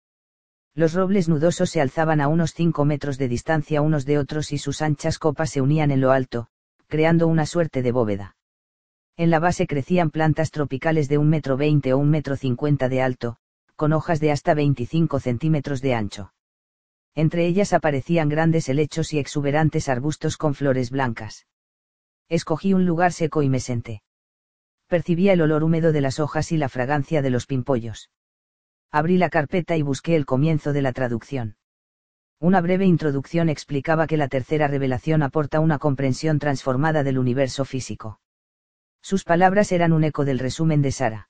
Los 0.73 0.93
robles 0.93 1.29
nudosos 1.29 1.69
se 1.69 1.81
alzaban 1.81 2.21
a 2.21 2.27
unos 2.27 2.53
cinco 2.53 2.85
metros 2.85 3.17
de 3.17 3.27
distancia 3.27 3.81
unos 3.81 4.05
de 4.05 4.17
otros 4.17 4.51
y 4.51 4.57
sus 4.57 4.81
anchas 4.81 5.19
copas 5.19 5.51
se 5.51 5.61
unían 5.61 5.91
en 5.91 6.01
lo 6.01 6.11
alto, 6.11 6.47
creando 6.87 7.27
una 7.27 7.45
suerte 7.45 7.81
de 7.81 7.91
bóveda. 7.91 8.35
En 9.17 9.29
la 9.29 9.39
base 9.39 9.67
crecían 9.67 10.09
plantas 10.09 10.49
tropicales 10.49 11.07
de 11.09 11.17
un 11.17 11.29
metro 11.29 11.57
veinte 11.57 11.93
o 11.93 11.97
un 11.97 12.09
metro 12.09 12.35
cincuenta 12.35 12.89
de 12.89 13.01
alto, 13.01 13.37
con 13.75 13.93
hojas 13.93 14.19
de 14.19 14.31
hasta 14.31 14.53
25 14.53 15.19
centímetros 15.19 15.81
de 15.81 15.93
ancho. 15.93 16.33
Entre 17.15 17.45
ellas 17.45 17.73
aparecían 17.73 18.29
grandes 18.29 18.69
helechos 18.69 19.13
y 19.13 19.19
exuberantes 19.19 19.89
arbustos 19.89 20.37
con 20.37 20.53
flores 20.53 20.91
blancas. 20.91 21.45
Escogí 22.29 22.73
un 22.73 22.85
lugar 22.85 23.11
seco 23.11 23.41
y 23.41 23.49
me 23.49 23.59
senté. 23.59 24.01
Percibía 24.87 25.33
el 25.33 25.41
olor 25.41 25.63
húmedo 25.63 25.91
de 25.91 26.01
las 26.01 26.19
hojas 26.19 26.51
y 26.51 26.57
la 26.57 26.69
fragancia 26.69 27.21
de 27.21 27.29
los 27.29 27.45
pimpollos. 27.45 28.09
Abrí 28.91 29.17
la 29.17 29.29
carpeta 29.29 29.77
y 29.77 29.81
busqué 29.81 30.15
el 30.15 30.25
comienzo 30.25 30.73
de 30.73 30.81
la 30.81 30.93
traducción. 30.93 31.57
Una 32.39 32.59
breve 32.59 32.85
introducción 32.85 33.49
explicaba 33.49 34.07
que 34.07 34.17
la 34.17 34.27
tercera 34.27 34.67
revelación 34.67 35.21
aporta 35.21 35.59
una 35.59 35.79
comprensión 35.79 36.39
transformada 36.39 37.03
del 37.03 37.19
universo 37.19 37.65
físico. 37.65 38.19
Sus 39.01 39.23
palabras 39.23 39.71
eran 39.71 39.93
un 39.93 40.03
eco 40.03 40.25
del 40.25 40.39
resumen 40.39 40.81
de 40.81 40.91
Sara. 40.91 41.29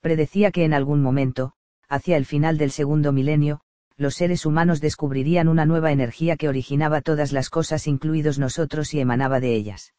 Predecía 0.00 0.50
que 0.50 0.64
en 0.64 0.74
algún 0.74 1.02
momento, 1.02 1.54
hacia 1.88 2.16
el 2.16 2.26
final 2.26 2.58
del 2.58 2.70
segundo 2.70 3.12
milenio, 3.12 3.62
los 3.98 4.14
seres 4.14 4.46
humanos 4.46 4.80
descubrirían 4.80 5.48
una 5.48 5.66
nueva 5.66 5.90
energía 5.90 6.36
que 6.36 6.48
originaba 6.48 7.00
todas 7.00 7.32
las 7.32 7.50
cosas 7.50 7.88
incluidos 7.88 8.38
nosotros 8.38 8.94
y 8.94 9.00
emanaba 9.00 9.40
de 9.40 9.54
ellas. 9.54 9.92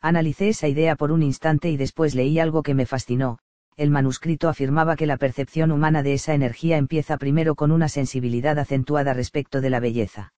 Analicé 0.00 0.50
esa 0.50 0.68
idea 0.68 0.94
por 0.94 1.10
un 1.10 1.22
instante 1.22 1.70
y 1.70 1.78
después 1.78 2.14
leí 2.14 2.38
algo 2.38 2.62
que 2.62 2.74
me 2.74 2.84
fascinó, 2.84 3.38
el 3.76 3.90
manuscrito 3.90 4.50
afirmaba 4.50 4.94
que 4.94 5.06
la 5.06 5.16
percepción 5.16 5.72
humana 5.72 6.02
de 6.02 6.12
esa 6.12 6.34
energía 6.34 6.76
empieza 6.76 7.16
primero 7.16 7.54
con 7.54 7.72
una 7.72 7.88
sensibilidad 7.88 8.58
acentuada 8.58 9.14
respecto 9.14 9.62
de 9.62 9.70
la 9.70 9.80
belleza. 9.80 10.34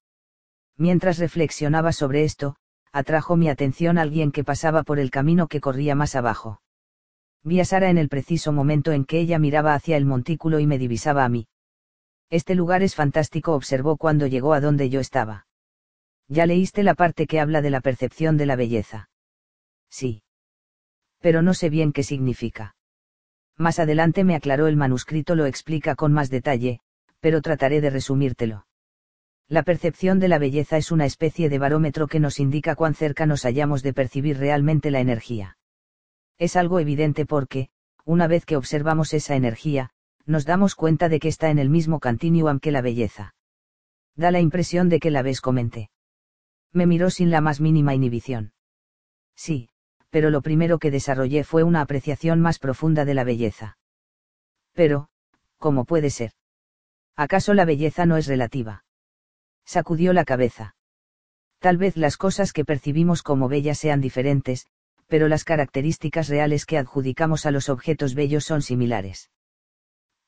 Mientras 0.76 1.18
reflexionaba 1.18 1.90
sobre 1.90 2.22
esto, 2.22 2.54
atrajo 2.92 3.36
mi 3.36 3.48
atención 3.48 3.98
alguien 3.98 4.30
que 4.30 4.44
pasaba 4.44 4.84
por 4.84 5.00
el 5.00 5.10
camino 5.10 5.48
que 5.48 5.60
corría 5.60 5.96
más 5.96 6.14
abajo. 6.14 6.60
Vi 7.42 7.58
a 7.58 7.64
Sara 7.64 7.90
en 7.90 7.98
el 7.98 8.08
preciso 8.08 8.52
momento 8.52 8.92
en 8.92 9.04
que 9.04 9.18
ella 9.18 9.40
miraba 9.40 9.74
hacia 9.74 9.96
el 9.96 10.06
montículo 10.06 10.60
y 10.60 10.66
me 10.66 10.78
divisaba 10.78 11.24
a 11.24 11.28
mí. 11.28 11.48
Este 12.30 12.54
lugar 12.54 12.82
es 12.82 12.94
fantástico, 12.94 13.54
observó 13.54 13.96
cuando 13.96 14.26
llegó 14.26 14.52
a 14.52 14.60
donde 14.60 14.88
yo 14.90 15.00
estaba. 15.00 15.46
Ya 16.28 16.46
leíste 16.46 16.82
la 16.82 16.94
parte 16.94 17.26
que 17.26 17.38
habla 17.38 17.62
de 17.62 17.70
la 17.70 17.80
percepción 17.80 18.36
de 18.36 18.46
la 18.46 18.56
belleza. 18.56 19.10
Sí. 19.88 20.22
Pero 21.20 21.42
no 21.42 21.54
sé 21.54 21.70
bien 21.70 21.92
qué 21.92 22.02
significa. 22.02 22.74
Más 23.56 23.78
adelante 23.78 24.24
me 24.24 24.34
aclaró 24.34 24.66
el 24.66 24.76
manuscrito 24.76 25.34
lo 25.34 25.46
explica 25.46 25.94
con 25.94 26.12
más 26.12 26.28
detalle, 26.28 26.80
pero 27.20 27.40
trataré 27.40 27.80
de 27.80 27.90
resumírtelo. 27.90 28.66
La 29.48 29.62
percepción 29.62 30.18
de 30.18 30.28
la 30.28 30.38
belleza 30.38 30.76
es 30.76 30.90
una 30.90 31.06
especie 31.06 31.48
de 31.48 31.58
barómetro 31.58 32.08
que 32.08 32.18
nos 32.18 32.40
indica 32.40 32.74
cuán 32.74 32.94
cerca 32.94 33.26
nos 33.26 33.42
hallamos 33.44 33.82
de 33.82 33.92
percibir 33.92 34.38
realmente 34.38 34.90
la 34.90 34.98
energía. 35.00 35.56
Es 36.36 36.56
algo 36.56 36.80
evidente 36.80 37.24
porque, 37.24 37.68
una 38.04 38.26
vez 38.26 38.44
que 38.44 38.56
observamos 38.56 39.14
esa 39.14 39.36
energía, 39.36 39.90
nos 40.26 40.44
damos 40.44 40.74
cuenta 40.74 41.08
de 41.08 41.20
que 41.20 41.28
está 41.28 41.50
en 41.50 41.58
el 41.58 41.70
mismo 41.70 42.00
continuum 42.00 42.58
que 42.58 42.72
la 42.72 42.82
belleza. 42.82 43.34
Da 44.16 44.30
la 44.30 44.40
impresión 44.40 44.88
de 44.88 44.98
que 44.98 45.10
la 45.10 45.22
ves, 45.22 45.40
comenté. 45.40 45.90
Me 46.72 46.86
miró 46.86 47.10
sin 47.10 47.30
la 47.30 47.40
más 47.40 47.60
mínima 47.60 47.94
inhibición. 47.94 48.52
Sí, 49.34 49.68
pero 50.10 50.30
lo 50.30 50.42
primero 50.42 50.78
que 50.78 50.90
desarrollé 50.90 51.44
fue 51.44 51.62
una 51.62 51.80
apreciación 51.80 52.40
más 52.40 52.58
profunda 52.58 53.04
de 53.04 53.14
la 53.14 53.24
belleza. 53.24 53.78
Pero, 54.72 55.08
¿cómo 55.58 55.84
puede 55.84 56.10
ser? 56.10 56.32
¿Acaso 57.14 57.54
la 57.54 57.64
belleza 57.64 58.04
no 58.04 58.16
es 58.16 58.26
relativa? 58.26 58.84
Sacudió 59.64 60.12
la 60.12 60.24
cabeza. 60.24 60.76
Tal 61.58 61.78
vez 61.78 61.96
las 61.96 62.16
cosas 62.16 62.52
que 62.52 62.64
percibimos 62.64 63.22
como 63.22 63.48
bellas 63.48 63.78
sean 63.78 64.00
diferentes, 64.00 64.66
pero 65.06 65.28
las 65.28 65.44
características 65.44 66.28
reales 66.28 66.66
que 66.66 66.78
adjudicamos 66.78 67.46
a 67.46 67.50
los 67.50 67.68
objetos 67.68 68.14
bellos 68.14 68.44
son 68.44 68.62
similares. 68.62 69.30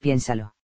Piénsalo. 0.00 0.54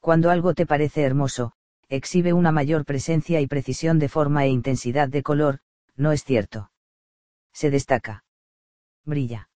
Cuando 0.00 0.30
algo 0.30 0.54
te 0.54 0.66
parece 0.66 1.02
hermoso, 1.02 1.52
exhibe 1.88 2.32
una 2.32 2.52
mayor 2.52 2.84
presencia 2.84 3.40
y 3.40 3.46
precisión 3.46 3.98
de 3.98 4.08
forma 4.08 4.44
e 4.44 4.48
intensidad 4.48 5.08
de 5.08 5.22
color, 5.22 5.60
¿no 5.96 6.12
es 6.12 6.24
cierto? 6.24 6.70
Se 7.52 7.70
destaca. 7.70 8.24
Brilla. 9.04 9.50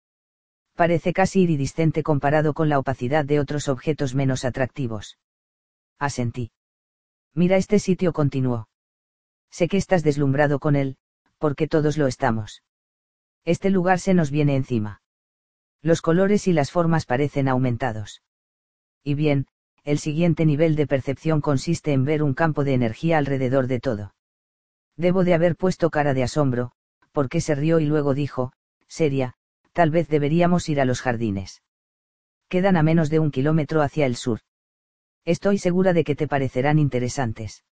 Parece 0.75 1.11
casi 1.11 1.41
iridiscente 1.41 2.03
comparado 2.03 2.53
con 2.53 2.69
la 2.69 2.79
opacidad 2.79 3.25
de 3.25 3.39
otros 3.39 3.67
objetos 3.67 4.15
menos 4.15 4.45
atractivos. 4.45 5.17
Asentí. 5.97 6.51
Mira 7.33 7.57
este 7.57 7.79
sitio, 7.79 8.13
continuó. 8.13 8.69
Sé 9.49 9.67
que 9.67 9.77
estás 9.77 10.03
deslumbrado 10.03 10.59
con 10.59 10.75
él, 10.75 10.97
porque 11.37 11.67
todos 11.67 11.97
lo 11.97 12.07
estamos. 12.07 12.63
Este 13.43 13.69
lugar 13.69 13.99
se 13.99 14.13
nos 14.13 14.31
viene 14.31 14.55
encima. 14.55 15.01
Los 15.81 16.01
colores 16.01 16.47
y 16.47 16.53
las 16.53 16.71
formas 16.71 17.05
parecen 17.05 17.47
aumentados. 17.47 18.21
Y 19.03 19.13
bien, 19.13 19.47
el 19.83 19.99
siguiente 19.99 20.45
nivel 20.45 20.75
de 20.75 20.87
percepción 20.87 21.41
consiste 21.41 21.93
en 21.93 22.05
ver 22.05 22.21
un 22.21 22.33
campo 22.33 22.63
de 22.63 22.73
energía 22.73 23.17
alrededor 23.17 23.67
de 23.67 23.79
todo. 23.79 24.13
Debo 24.97 25.23
de 25.23 25.33
haber 25.33 25.55
puesto 25.55 25.89
cara 25.89 26.13
de 26.13 26.23
asombro, 26.23 26.71
porque 27.11 27.41
se 27.41 27.55
rió 27.55 27.79
y 27.79 27.85
luego 27.85 28.13
dijo, 28.13 28.51
seria, 28.87 29.35
tal 29.73 29.91
vez 29.91 30.07
deberíamos 30.09 30.67
ir 30.69 30.81
a 30.81 30.85
los 30.85 31.01
jardines. 31.01 31.61
Quedan 32.49 32.77
a 32.77 32.83
menos 32.83 33.09
de 33.09 33.19
un 33.19 33.31
kilómetro 33.31 33.81
hacia 33.81 34.05
el 34.05 34.15
sur. 34.15 34.39
Estoy 35.25 35.57
segura 35.57 35.93
de 35.93 36.03
que 36.03 36.15
te 36.15 36.27
parecerán 36.27 36.79
interesantes. 36.79 37.63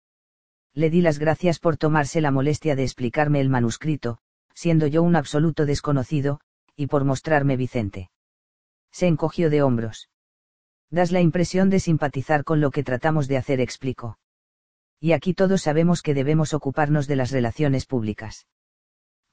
Le 0.74 0.90
di 0.90 1.02
las 1.02 1.18
gracias 1.18 1.60
por 1.60 1.78
tomarse 1.78 2.22
la 2.22 2.32
molestia 2.32 2.76
de 2.76 2.84
explicarme 2.84 3.42
el 3.42 3.50
manuscrito, 3.50 4.20
siendo 4.54 4.88
yo 4.88 5.02
un 5.04 5.16
absoluto 5.16 5.66
desconocido, 5.66 6.40
y 6.76 6.88
por 6.88 7.04
mostrarme 7.04 7.58
Vicente. 7.58 8.12
Se 8.92 9.08
encogió 9.08 9.50
de 9.50 9.64
hombros. 9.64 10.10
Das 10.90 11.12
la 11.12 11.22
impresión 11.22 11.70
de 11.70 11.80
simpatizar 11.80 12.44
con 12.44 12.62
lo 12.62 12.72
que 12.72 12.84
tratamos 12.84 13.28
de 13.28 13.38
hacer, 13.38 13.60
explico. 13.60 14.18
Y 15.00 15.12
aquí 15.12 15.34
todos 15.34 15.62
sabemos 15.62 16.02
que 16.02 16.14
debemos 16.14 16.54
ocuparnos 16.54 17.08
de 17.08 17.16
las 17.16 17.32
relaciones 17.32 17.86
públicas. 17.86 18.48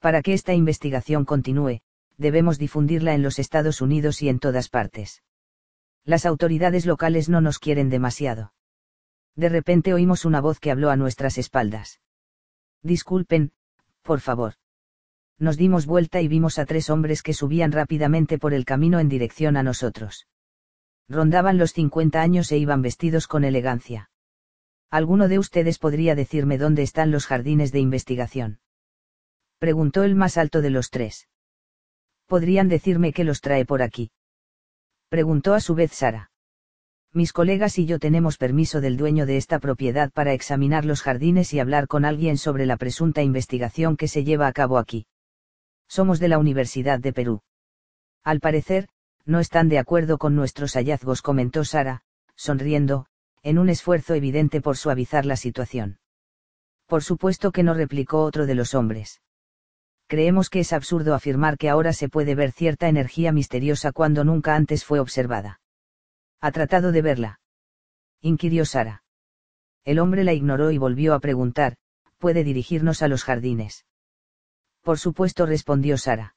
Para 0.01 0.21
que 0.21 0.35
esta 0.35 0.53
investigación 0.53 1.25
continúe, 1.25 1.81
debemos 2.19 2.59
difundirla 2.59 3.15
en 3.15 3.23
los 3.23 3.39
Estados 3.39 3.81
Unidos 3.81 4.21
y 4.23 4.29
en 4.29 4.39
todas 4.39 4.69
partes. 4.69 5.23
Las 6.05 6.27
autoridades 6.27 6.85
locales 6.85 7.29
no 7.29 7.41
nos 7.41 7.59
quieren 7.59 7.89
demasiado. 7.89 8.53
De 9.37 9.49
repente 9.49 9.95
oímos 9.95 10.25
una 10.25 10.41
voz 10.41 10.61
que 10.61 10.71
habló 10.71 10.91
a 10.91 10.97
nuestras 10.97 11.39
espaldas. 11.39 12.01
Disculpen, 12.83 13.53
por 14.03 14.21
favor 14.21 14.55
nos 15.39 15.57
dimos 15.57 15.87
vuelta 15.87 16.21
y 16.21 16.29
vimos 16.29 16.59
a 16.59 16.65
tres 16.65 16.91
hombres 16.91 17.23
que 17.23 17.35
subían 17.35 17.73
rápidamente 17.73 18.39
por 18.39 18.55
el 18.55 18.65
camino 18.65 19.01
en 19.01 19.09
dirección 19.09 19.57
a 19.57 19.63
nosotros. 19.63 20.27
Rondaban 21.09 21.59
los 21.59 21.73
50 21.73 22.21
años 22.21 22.51
e 22.51 22.59
iban 22.59 22.83
vestidos 22.83 23.27
con 23.27 23.45
elegancia. 23.45 24.11
¿Alguno 24.91 25.29
de 25.29 25.39
ustedes 25.39 25.79
podría 25.79 26.15
decirme 26.15 26.57
dónde 26.57 26.83
están 26.83 27.11
los 27.11 27.27
jardines 27.27 27.73
de 27.73 27.81
investigación? 27.81 28.61
Preguntó 29.59 30.03
el 30.03 30.15
más 30.15 30.37
alto 30.39 30.63
de 30.63 30.71
los 30.71 30.91
tres. 30.91 31.29
¿Podrían 32.27 32.69
decirme 32.69 33.13
qué 33.13 33.25
los 33.25 33.41
trae 33.41 33.65
por 33.65 33.83
aquí? 33.83 34.13
Preguntó 35.09 35.55
a 35.55 35.61
su 35.61 35.75
vez 35.75 35.93
Sara. 35.93 36.31
Mis 37.13 37.33
colegas 37.33 37.79
y 37.79 37.87
yo 37.87 37.99
tenemos 37.99 38.39
permiso 38.39 38.81
del 38.81 38.97
dueño 38.97 39.27
de 39.27 39.37
esta 39.37 39.59
propiedad 39.59 40.11
para 40.11 40.33
examinar 40.33 40.85
los 40.85 41.03
jardines 41.03 41.53
y 41.53 41.61
hablar 41.61 41.87
con 41.87 42.05
alguien 42.05 42.39
sobre 42.39 42.67
la 42.67 42.77
presunta 42.77 43.23
investigación 43.23 43.97
que 43.97 44.09
se 44.09 44.25
lleva 44.25 44.49
a 44.49 44.53
cabo 44.53 44.79
aquí. 44.79 45.07
Somos 45.87 46.19
de 46.19 46.29
la 46.29 46.39
Universidad 46.39 46.99
de 46.99 47.13
Perú. 47.13 47.43
Al 48.25 48.41
parecer, 48.41 48.89
no 49.27 49.41
están 49.41 49.69
de 49.69 49.79
acuerdo 49.79 50.19
con 50.19 50.35
nuestros 50.37 50.75
hallazgos, 50.75 51.23
comentó 51.23 51.65
Sara, 51.65 52.03
sonriendo, 52.37 53.07
en 53.43 53.59
un 53.59 53.69
esfuerzo 53.69 54.15
evidente 54.15 54.61
por 54.61 54.77
suavizar 54.77 55.27
la 55.27 55.37
situación. 55.37 55.99
Por 56.87 57.03
supuesto 57.03 57.53
que 57.53 57.63
no 57.63 57.75
replicó 57.75 58.23
otro 58.23 58.47
de 58.47 58.55
los 58.55 58.75
hombres. 58.75 59.23
Creemos 60.07 60.51
que 60.51 60.61
es 60.61 60.73
absurdo 60.73 61.15
afirmar 61.15 61.57
que 61.57 61.71
ahora 61.71 61.93
se 61.93 62.09
puede 62.09 62.35
ver 62.35 62.53
cierta 62.53 62.89
energía 62.89 63.33
misteriosa 63.33 63.93
cuando 63.93 64.25
nunca 64.25 64.55
antes 64.55 64.85
fue 64.85 65.01
observada. 65.01 65.61
¿Ha 66.41 66.53
tratado 66.53 66.93
de 66.93 67.03
verla? 67.03 67.41
inquirió 68.21 68.65
Sara. 68.65 69.03
El 69.85 69.99
hombre 69.99 70.25
la 70.25 70.33
ignoró 70.33 70.71
y 70.71 70.79
volvió 70.79 71.15
a 71.15 71.21
preguntar, 71.21 71.77
¿puede 72.19 72.45
dirigirnos 72.45 73.03
a 73.03 73.09
los 73.09 73.25
jardines? 73.25 73.87
Por 74.83 74.99
supuesto 74.99 75.47
respondió 75.47 75.97
Sara. 75.97 76.34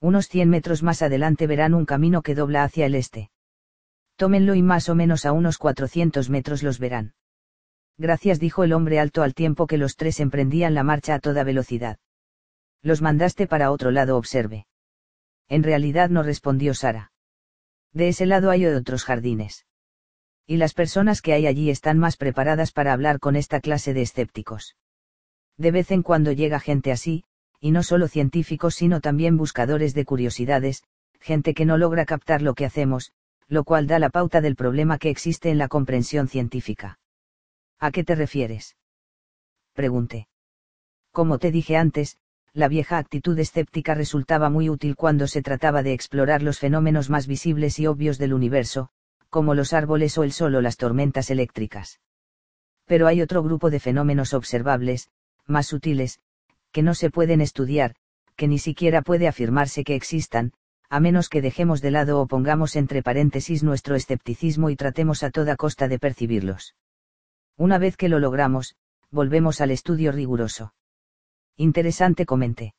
Unos 0.00 0.28
100 0.28 0.48
metros 0.48 0.82
más 0.82 1.02
adelante 1.02 1.46
verán 1.46 1.74
un 1.74 1.84
camino 1.84 2.22
que 2.22 2.34
dobla 2.34 2.62
hacia 2.62 2.86
el 2.86 2.94
este. 2.94 3.30
Tómenlo 4.16 4.54
y 4.54 4.62
más 4.62 4.88
o 4.88 4.94
menos 4.94 5.26
a 5.26 5.32
unos 5.32 5.58
400 5.58 6.30
metros 6.30 6.62
los 6.62 6.78
verán. 6.78 7.14
Gracias 7.96 8.38
dijo 8.38 8.62
el 8.62 8.72
hombre 8.72 9.00
alto 9.00 9.22
al 9.22 9.34
tiempo 9.34 9.66
que 9.66 9.76
los 9.76 9.96
tres 9.96 10.20
emprendían 10.20 10.74
la 10.74 10.84
marcha 10.84 11.14
a 11.14 11.18
toda 11.18 11.42
velocidad. 11.42 11.98
Los 12.80 13.02
mandaste 13.02 13.48
para 13.48 13.72
otro 13.72 13.90
lado, 13.90 14.16
observe. 14.16 14.66
En 15.48 15.64
realidad 15.64 16.10
no 16.10 16.22
respondió 16.22 16.74
Sara. 16.74 17.12
De 17.92 18.08
ese 18.08 18.26
lado 18.26 18.50
hay 18.50 18.66
otros 18.66 19.04
jardines. 19.04 19.66
Y 20.46 20.58
las 20.58 20.74
personas 20.74 21.20
que 21.22 21.32
hay 21.32 21.46
allí 21.46 21.70
están 21.70 21.98
más 21.98 22.16
preparadas 22.16 22.70
para 22.70 22.92
hablar 22.92 23.18
con 23.18 23.34
esta 23.34 23.60
clase 23.60 23.94
de 23.94 24.02
escépticos. 24.02 24.76
De 25.56 25.72
vez 25.72 25.90
en 25.90 26.02
cuando 26.02 26.30
llega 26.30 26.60
gente 26.60 26.92
así, 26.92 27.24
y 27.60 27.70
no 27.70 27.82
solo 27.82 28.08
científicos 28.08 28.74
sino 28.74 29.00
también 29.00 29.36
buscadores 29.36 29.94
de 29.94 30.04
curiosidades, 30.04 30.84
gente 31.20 31.54
que 31.54 31.64
no 31.64 31.76
logra 31.76 32.04
captar 32.04 32.42
lo 32.42 32.54
que 32.54 32.64
hacemos, 32.64 33.12
lo 33.48 33.64
cual 33.64 33.86
da 33.86 33.98
la 33.98 34.10
pauta 34.10 34.40
del 34.40 34.56
problema 34.56 34.98
que 34.98 35.10
existe 35.10 35.50
en 35.50 35.58
la 35.58 35.68
comprensión 35.68 36.28
científica. 36.28 36.98
¿A 37.78 37.90
qué 37.90 38.04
te 38.04 38.14
refieres? 38.14 38.76
Pregunté. 39.72 40.28
Como 41.12 41.38
te 41.38 41.50
dije 41.50 41.76
antes, 41.76 42.18
la 42.52 42.68
vieja 42.68 42.98
actitud 42.98 43.38
escéptica 43.38 43.94
resultaba 43.94 44.50
muy 44.50 44.68
útil 44.68 44.96
cuando 44.96 45.26
se 45.26 45.42
trataba 45.42 45.82
de 45.82 45.92
explorar 45.92 46.42
los 46.42 46.58
fenómenos 46.58 47.10
más 47.10 47.26
visibles 47.26 47.78
y 47.78 47.86
obvios 47.86 48.18
del 48.18 48.34
universo, 48.34 48.90
como 49.30 49.54
los 49.54 49.72
árboles 49.72 50.16
o 50.18 50.24
el 50.24 50.32
sol 50.32 50.54
o 50.54 50.60
las 50.60 50.76
tormentas 50.76 51.30
eléctricas. 51.30 52.00
Pero 52.86 53.06
hay 53.06 53.22
otro 53.22 53.42
grupo 53.42 53.70
de 53.70 53.80
fenómenos 53.80 54.34
observables, 54.34 55.10
más 55.46 55.66
sutiles, 55.66 56.20
que 56.72 56.82
no 56.82 56.94
se 56.94 57.10
pueden 57.10 57.40
estudiar, 57.40 57.94
que 58.36 58.48
ni 58.48 58.58
siquiera 58.58 59.02
puede 59.02 59.28
afirmarse 59.28 59.84
que 59.84 59.94
existan, 59.94 60.52
a 60.90 61.00
menos 61.00 61.28
que 61.28 61.42
dejemos 61.42 61.82
de 61.82 61.90
lado 61.90 62.20
o 62.20 62.26
pongamos 62.26 62.76
entre 62.76 63.02
paréntesis 63.02 63.62
nuestro 63.62 63.94
escepticismo 63.94 64.70
y 64.70 64.76
tratemos 64.76 65.22
a 65.22 65.30
toda 65.30 65.56
costa 65.56 65.88
de 65.88 65.98
percibirlos. 65.98 66.74
Una 67.56 67.78
vez 67.78 67.96
que 67.96 68.08
lo 68.08 68.20
logramos, 68.20 68.76
volvemos 69.10 69.60
al 69.60 69.70
estudio 69.70 70.12
riguroso. 70.12 70.74
Interesante 71.56 72.24
comenté. 72.24 72.74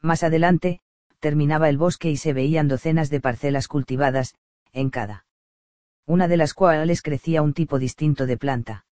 Más 0.00 0.24
adelante, 0.24 0.80
terminaba 1.20 1.68
el 1.68 1.78
bosque 1.78 2.10
y 2.10 2.16
se 2.16 2.32
veían 2.32 2.66
docenas 2.66 3.08
de 3.08 3.20
parcelas 3.20 3.68
cultivadas, 3.68 4.34
en 4.72 4.90
cada. 4.90 5.24
Una 6.04 6.26
de 6.26 6.36
las 6.36 6.52
cuales 6.52 7.00
crecía 7.00 7.42
un 7.42 7.54
tipo 7.54 7.78
distinto 7.78 8.26
de 8.26 8.36
planta. 8.36 8.84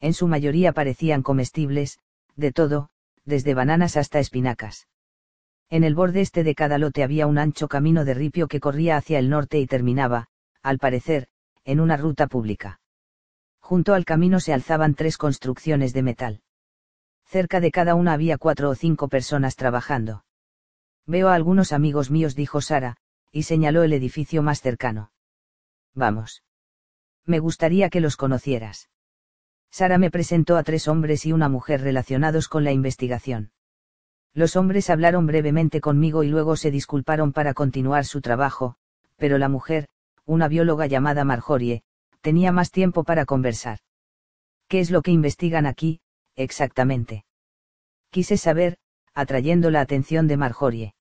En 0.00 0.12
su 0.12 0.28
mayoría 0.28 0.72
parecían 0.72 1.22
comestibles, 1.22 1.98
de 2.36 2.52
todo, 2.52 2.90
desde 3.26 3.54
bananas 3.54 3.96
hasta 3.96 4.18
espinacas. 4.18 4.88
En 5.68 5.84
el 5.84 5.94
borde 5.94 6.20
este 6.20 6.44
de 6.44 6.54
cada 6.54 6.78
lote 6.78 7.02
había 7.02 7.26
un 7.26 7.38
ancho 7.38 7.68
camino 7.68 8.04
de 8.04 8.14
ripio 8.14 8.46
que 8.46 8.60
corría 8.60 8.96
hacia 8.96 9.18
el 9.18 9.28
norte 9.28 9.58
y 9.58 9.66
terminaba, 9.66 10.28
al 10.62 10.78
parecer, 10.78 11.28
en 11.64 11.80
una 11.80 11.96
ruta 11.96 12.28
pública. 12.28 12.80
Junto 13.60 13.94
al 13.94 14.04
camino 14.04 14.38
se 14.38 14.52
alzaban 14.52 14.94
tres 14.94 15.18
construcciones 15.18 15.92
de 15.92 16.02
metal. 16.02 16.40
Cerca 17.24 17.58
de 17.58 17.72
cada 17.72 17.96
una 17.96 18.12
había 18.12 18.38
cuatro 18.38 18.70
o 18.70 18.74
cinco 18.76 19.08
personas 19.08 19.56
trabajando. 19.56 20.24
Veo 21.04 21.28
a 21.28 21.34
algunos 21.34 21.72
amigos 21.72 22.10
míos, 22.10 22.36
dijo 22.36 22.60
Sara, 22.60 22.96
y 23.32 23.42
señaló 23.42 23.82
el 23.82 23.92
edificio 23.92 24.42
más 24.42 24.60
cercano. 24.62 25.10
Vamos. 25.94 26.44
Me 27.24 27.40
gustaría 27.40 27.90
que 27.90 28.00
los 28.00 28.16
conocieras. 28.16 28.88
Sara 29.70 29.98
me 29.98 30.10
presentó 30.10 30.56
a 30.56 30.62
tres 30.62 30.88
hombres 30.88 31.26
y 31.26 31.32
una 31.32 31.48
mujer 31.48 31.82
relacionados 31.82 32.48
con 32.48 32.64
la 32.64 32.72
investigación. 32.72 33.50
Los 34.32 34.56
hombres 34.56 34.90
hablaron 34.90 35.26
brevemente 35.26 35.80
conmigo 35.80 36.22
y 36.22 36.28
luego 36.28 36.56
se 36.56 36.70
disculparon 36.70 37.32
para 37.32 37.54
continuar 37.54 38.04
su 38.04 38.20
trabajo, 38.20 38.76
pero 39.16 39.38
la 39.38 39.48
mujer, 39.48 39.88
una 40.24 40.48
bióloga 40.48 40.86
llamada 40.86 41.24
Marjorie, 41.24 41.82
tenía 42.20 42.52
más 42.52 42.70
tiempo 42.70 43.04
para 43.04 43.24
conversar. 43.24 43.78
¿Qué 44.68 44.80
es 44.80 44.90
lo 44.90 45.02
que 45.02 45.10
investigan 45.10 45.64
aquí, 45.64 46.00
exactamente? 46.34 47.24
Quise 48.10 48.36
saber, 48.36 48.78
atrayendo 49.14 49.70
la 49.70 49.80
atención 49.80 50.26
de 50.26 50.36
Marjorie. 50.36 50.94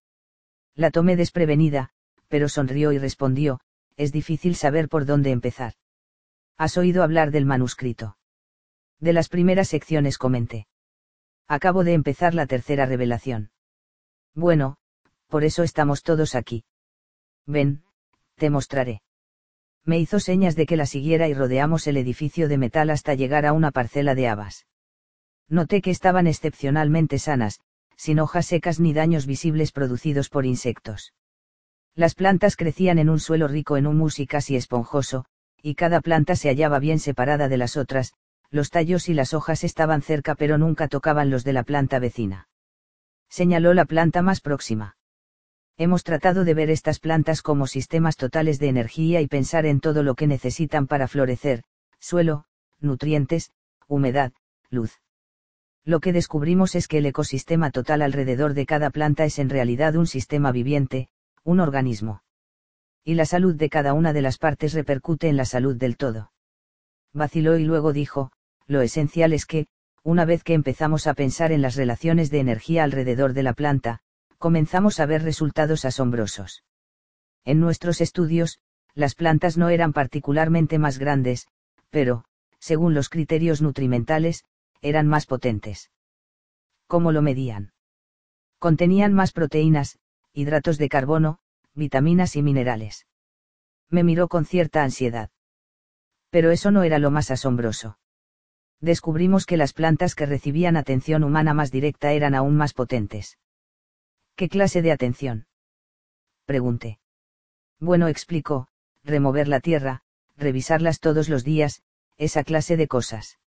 La 0.76 0.92
tomé 0.92 1.16
desprevenida, 1.16 1.90
pero 2.28 2.48
sonrió 2.48 2.92
y 2.92 2.98
respondió, 2.98 3.60
es 3.98 4.12
difícil 4.12 4.56
saber 4.56 4.90
por 4.90 5.06
dónde 5.06 5.32
empezar. 5.32 5.74
¿Has 6.58 6.78
oído 6.78 7.04
hablar 7.04 7.32
del 7.32 7.46
manuscrito? 7.46 8.18
De 9.00 9.14
las 9.14 9.30
primeras 9.30 9.68
secciones 9.68 10.18
comenté. 10.18 10.68
Acabo 11.48 11.84
de 11.84 11.94
empezar 11.94 12.34
la 12.34 12.48
tercera 12.48 12.86
revelación. 12.86 13.52
Bueno, 14.34 14.78
por 15.28 15.44
eso 15.44 15.64
estamos 15.64 16.02
todos 16.04 16.36
aquí. 16.36 16.64
Ven, 17.46 17.84
te 18.36 18.50
mostraré. 18.50 19.02
Me 19.84 20.00
hizo 20.00 20.20
señas 20.20 20.56
de 20.56 20.66
que 20.66 20.78
la 20.78 20.88
siguiera 20.88 21.28
y 21.28 21.34
rodeamos 21.34 21.86
el 21.88 21.98
edificio 21.98 22.48
de 22.48 22.58
metal 22.58 22.90
hasta 22.90 23.14
llegar 23.14 23.46
a 23.46 23.54
una 23.54 23.72
parcela 23.72 24.16
de 24.16 24.28
habas. 24.28 24.66
Noté 25.48 25.82
que 25.82 25.92
estaban 25.92 26.26
excepcionalmente 26.26 27.20
sanas, 27.20 27.60
sin 27.96 28.20
hojas 28.20 28.48
secas 28.48 28.80
ni 28.80 28.94
daños 28.94 29.28
visibles 29.28 29.72
producidos 29.72 30.30
por 30.30 30.46
insectos. 30.46 31.14
Las 31.94 32.16
plantas 32.16 32.56
crecían 32.56 32.98
en 32.98 33.10
un 33.10 33.20
suelo 33.20 33.48
rico 33.48 33.78
en 33.78 33.86
humus 33.86 34.20
y 34.20 34.26
casi 34.26 34.56
esponjoso, 34.56 35.26
y 35.62 35.76
cada 35.76 36.02
planta 36.02 36.36
se 36.36 36.50
hallaba 36.50 36.80
bien 36.80 37.00
separada 37.00 37.48
de 37.48 37.58
las 37.58 37.78
otras, 37.78 38.14
los 38.52 38.70
tallos 38.70 39.10
y 39.10 39.14
las 39.14 39.34
hojas 39.34 39.64
estaban 39.64 40.02
cerca 40.02 40.36
pero 40.36 40.58
nunca 40.58 40.88
tocaban 40.88 41.30
los 41.30 41.44
de 41.44 41.54
la 41.54 41.64
planta 41.64 42.00
vecina. 42.00 42.48
Señaló 43.30 43.74
la 43.74 43.86
planta 43.86 44.22
más 44.22 44.42
próxima. 44.42 44.98
Hemos 45.78 46.04
tratado 46.04 46.46
de 46.46 46.54
ver 46.54 46.70
estas 46.70 47.00
plantas 47.00 47.42
como 47.42 47.68
sistemas 47.68 48.16
totales 48.16 48.60
de 48.60 48.70
energía 48.70 49.20
y 49.20 49.28
pensar 49.28 49.66
en 49.66 49.82
todo 49.82 50.04
lo 50.04 50.16
que 50.16 50.28
necesitan 50.28 50.88
para 50.88 51.08
florecer, 51.08 51.64
suelo, 52.00 52.46
nutrientes, 52.80 53.52
humedad, 53.88 54.32
luz. 54.70 55.02
Lo 55.84 56.00
que 56.00 56.14
descubrimos 56.14 56.76
es 56.76 56.88
que 56.88 57.00
el 57.00 57.06
ecosistema 57.06 57.72
total 57.72 58.02
alrededor 58.02 58.54
de 58.54 58.66
cada 58.66 58.90
planta 58.90 59.26
es 59.26 59.38
en 59.38 59.50
realidad 59.50 59.96
un 59.96 60.08
sistema 60.08 60.52
viviente, 60.52 61.10
un 61.44 61.60
organismo. 61.60 62.24
Y 63.04 63.16
la 63.16 63.26
salud 63.26 63.54
de 63.54 63.70
cada 63.70 63.94
una 63.94 64.14
de 64.14 64.22
las 64.22 64.38
partes 64.38 64.74
repercute 64.74 65.28
en 65.28 65.38
la 65.38 65.46
salud 65.46 65.76
del 65.76 65.98
todo. 65.98 66.32
Vaciló 67.16 67.58
y 67.58 67.64
luego 67.64 67.94
dijo, 67.94 68.34
lo 68.68 68.82
esencial 68.82 69.32
es 69.32 69.46
que, 69.46 69.68
una 70.04 70.26
vez 70.26 70.44
que 70.44 70.54
empezamos 70.54 71.08
a 71.08 71.14
pensar 71.14 71.54
en 71.54 71.62
las 71.62 71.78
relaciones 71.78 72.30
de 72.30 72.42
energía 72.42 72.84
alrededor 72.84 73.32
de 73.32 73.42
la 73.42 73.54
planta, 73.54 74.02
comenzamos 74.38 75.00
a 75.00 75.06
ver 75.06 75.24
resultados 75.24 75.86
asombrosos. 75.86 76.66
En 77.46 77.62
nuestros 77.62 78.02
estudios, 78.02 78.60
las 78.96 79.16
plantas 79.16 79.58
no 79.58 79.70
eran 79.70 79.94
particularmente 79.94 80.78
más 80.78 80.98
grandes, 80.98 81.48
pero, 81.90 82.26
según 82.60 82.94
los 82.94 83.08
criterios 83.08 83.62
nutrimentales, 83.62 84.44
eran 84.82 85.08
más 85.08 85.26
potentes. 85.26 85.92
¿Cómo 86.86 87.14
lo 87.14 87.22
medían? 87.22 87.72
Contenían 88.60 89.14
más 89.14 89.32
proteínas, 89.32 90.00
hidratos 90.34 90.78
de 90.78 90.90
carbono, 90.90 91.40
vitaminas 91.76 92.36
y 92.36 92.42
minerales. 92.42 93.08
Me 93.90 94.04
miró 94.04 94.28
con 94.28 94.46
cierta 94.46 94.84
ansiedad. 94.84 95.30
Pero 96.36 96.52
eso 96.52 96.70
no 96.70 96.84
era 96.84 97.00
lo 97.00 97.12
más 97.12 97.32
asombroso. 97.32 97.98
Descubrimos 98.82 99.46
que 99.46 99.56
las 99.56 99.72
plantas 99.72 100.16
que 100.16 100.26
recibían 100.26 100.76
atención 100.76 101.24
humana 101.24 101.54
más 101.54 101.72
directa 101.72 102.12
eran 102.12 102.36
aún 102.36 102.58
más 102.58 102.74
potentes. 102.74 103.40
¿Qué 104.36 104.50
clase 104.50 104.82
de 104.82 104.92
atención? 104.92 105.48
Pregunté. 106.46 107.00
Bueno, 107.80 108.10
explicó, 108.10 108.68
remover 109.06 109.48
la 109.48 109.62
tierra, 109.62 110.02
revisarlas 110.36 111.00
todos 111.00 111.30
los 111.30 111.46
días, 111.46 111.84
esa 112.18 112.44
clase 112.44 112.76
de 112.76 112.90
cosas. 112.90 113.40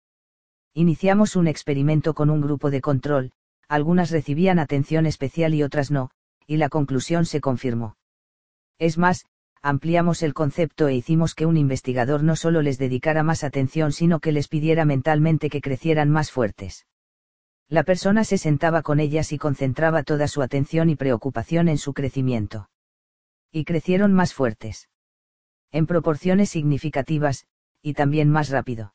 Iniciamos 0.72 1.36
un 1.36 1.46
experimento 1.46 2.14
con 2.14 2.30
un 2.30 2.40
grupo 2.40 2.70
de 2.70 2.80
control, 2.80 3.32
algunas 3.68 4.10
recibían 4.10 4.58
atención 4.58 5.04
especial 5.04 5.52
y 5.52 5.62
otras 5.62 5.90
no, 5.90 6.10
y 6.46 6.56
la 6.56 6.70
conclusión 6.70 7.26
se 7.26 7.42
confirmó. 7.42 7.98
Es 8.78 8.96
más, 8.96 9.26
ampliamos 9.62 10.22
el 10.22 10.34
concepto 10.34 10.88
e 10.88 10.94
hicimos 10.94 11.34
que 11.34 11.46
un 11.46 11.56
investigador 11.56 12.22
no 12.22 12.36
solo 12.36 12.62
les 12.62 12.78
dedicara 12.78 13.22
más 13.22 13.44
atención 13.44 13.92
sino 13.92 14.20
que 14.20 14.32
les 14.32 14.48
pidiera 14.48 14.84
mentalmente 14.84 15.50
que 15.50 15.60
crecieran 15.60 16.10
más 16.10 16.30
fuertes. 16.30 16.86
La 17.68 17.82
persona 17.82 18.24
se 18.24 18.38
sentaba 18.38 18.82
con 18.82 18.98
ellas 18.98 19.32
y 19.32 19.38
concentraba 19.38 20.02
toda 20.02 20.26
su 20.26 20.40
atención 20.40 20.88
y 20.88 20.96
preocupación 20.96 21.68
en 21.68 21.76
su 21.76 21.92
crecimiento. 21.92 22.70
Y 23.52 23.64
crecieron 23.64 24.14
más 24.14 24.32
fuertes. 24.32 24.88
En 25.70 25.86
proporciones 25.86 26.48
significativas, 26.48 27.46
y 27.82 27.92
también 27.92 28.30
más 28.30 28.48
rápido. 28.48 28.94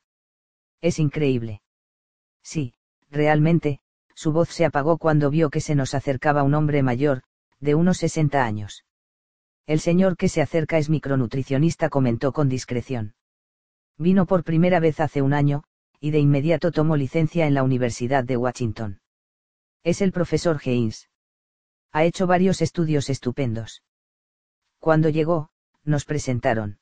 Es 0.82 0.98
increíble. 0.98 1.62
Sí, 2.42 2.74
realmente, 3.12 3.80
su 4.16 4.32
voz 4.32 4.50
se 4.50 4.66
apagó 4.66 4.98
cuando 4.98 5.30
vio 5.30 5.50
que 5.50 5.62
se 5.62 5.76
nos 5.76 5.94
acercaba 5.94 6.44
un 6.44 6.56
hombre 6.56 6.82
mayor, 6.82 7.24
de 7.60 7.76
unos 7.76 7.98
60 7.98 8.44
años. 8.44 8.86
El 9.66 9.80
señor 9.80 10.18
que 10.18 10.28
se 10.30 10.42
acerca 10.42 10.78
es 10.78 10.90
micronutricionista, 10.90 11.90
comentó 11.90 12.34
con 12.34 12.50
discreción. 12.50 13.16
Vino 13.98 14.26
por 14.26 14.44
primera 14.44 14.80
vez 14.80 15.00
hace 15.00 15.22
un 15.22 15.34
año, 15.34 15.64
y 16.00 16.12
de 16.12 16.20
inmediato 16.20 16.72
tomó 16.72 16.98
licencia 16.98 17.48
en 17.48 17.54
la 17.54 17.64
Universidad 17.64 18.26
de 18.26 18.36
Washington. 18.36 19.00
Es 19.84 20.02
el 20.02 20.12
profesor 20.12 20.60
Haynes. 20.66 21.10
Ha 21.92 22.04
hecho 22.04 22.28
varios 22.28 22.62
estudios 22.62 23.10
estupendos. 23.10 23.84
Cuando 24.80 25.10
llegó, 25.10 25.50
nos 25.84 26.04
presentaron. 26.04 26.80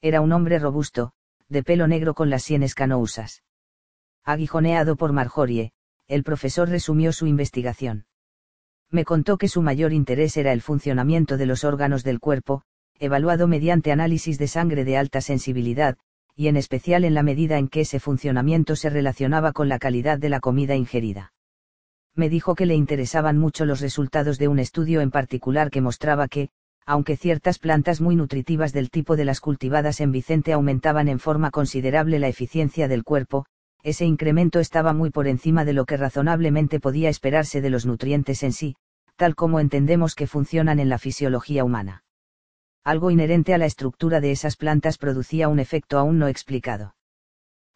Era 0.00 0.20
un 0.20 0.32
hombre 0.32 0.58
robusto, 0.58 1.12
de 1.48 1.62
pelo 1.62 1.86
negro 1.86 2.14
con 2.14 2.30
las 2.30 2.42
sienes 2.42 2.74
canousas. 2.74 3.44
Aguijoneado 4.24 4.96
por 4.96 5.12
Marjorie, 5.12 5.72
el 6.08 6.24
profesor 6.24 6.68
resumió 6.68 7.12
su 7.12 7.26
investigación. 7.26 8.06
Me 8.92 9.06
contó 9.06 9.38
que 9.38 9.48
su 9.48 9.62
mayor 9.62 9.94
interés 9.94 10.36
era 10.36 10.52
el 10.52 10.60
funcionamiento 10.60 11.38
de 11.38 11.46
los 11.46 11.64
órganos 11.64 12.04
del 12.04 12.20
cuerpo, 12.20 12.62
evaluado 12.98 13.48
mediante 13.48 13.90
análisis 13.90 14.38
de 14.38 14.46
sangre 14.46 14.84
de 14.84 14.98
alta 14.98 15.22
sensibilidad, 15.22 15.96
y 16.36 16.48
en 16.48 16.58
especial 16.58 17.04
en 17.04 17.14
la 17.14 17.22
medida 17.22 17.56
en 17.56 17.68
que 17.68 17.80
ese 17.80 18.00
funcionamiento 18.00 18.76
se 18.76 18.90
relacionaba 18.90 19.52
con 19.52 19.70
la 19.70 19.78
calidad 19.78 20.18
de 20.18 20.28
la 20.28 20.40
comida 20.40 20.76
ingerida. 20.76 21.32
Me 22.14 22.28
dijo 22.28 22.54
que 22.54 22.66
le 22.66 22.74
interesaban 22.74 23.38
mucho 23.38 23.64
los 23.64 23.80
resultados 23.80 24.38
de 24.38 24.48
un 24.48 24.58
estudio 24.58 25.00
en 25.00 25.10
particular 25.10 25.70
que 25.70 25.80
mostraba 25.80 26.28
que, 26.28 26.50
aunque 26.84 27.16
ciertas 27.16 27.58
plantas 27.58 28.02
muy 28.02 28.14
nutritivas 28.14 28.74
del 28.74 28.90
tipo 28.90 29.16
de 29.16 29.24
las 29.24 29.40
cultivadas 29.40 30.02
en 30.02 30.12
Vicente 30.12 30.52
aumentaban 30.52 31.08
en 31.08 31.18
forma 31.18 31.50
considerable 31.50 32.18
la 32.18 32.28
eficiencia 32.28 32.88
del 32.88 33.04
cuerpo, 33.04 33.46
ese 33.82 34.04
incremento 34.04 34.60
estaba 34.60 34.92
muy 34.92 35.10
por 35.10 35.26
encima 35.26 35.64
de 35.64 35.72
lo 35.72 35.86
que 35.86 35.96
razonablemente 35.96 36.78
podía 36.78 37.08
esperarse 37.08 37.60
de 37.60 37.70
los 37.70 37.84
nutrientes 37.84 38.42
en 38.42 38.52
sí, 38.52 38.76
tal 39.22 39.34
como 39.34 39.60
entendemos 39.60 40.14
que 40.14 40.26
funcionan 40.26 40.78
en 40.80 40.88
la 40.88 40.98
fisiología 40.98 41.64
humana 41.64 42.02
algo 42.84 43.10
inherente 43.10 43.54
a 43.54 43.58
la 43.58 43.66
estructura 43.66 44.20
de 44.20 44.32
esas 44.32 44.56
plantas 44.56 44.98
producía 44.98 45.48
un 45.48 45.60
efecto 45.60 45.98
aún 45.98 46.18
no 46.18 46.28
explicado. 46.28 46.96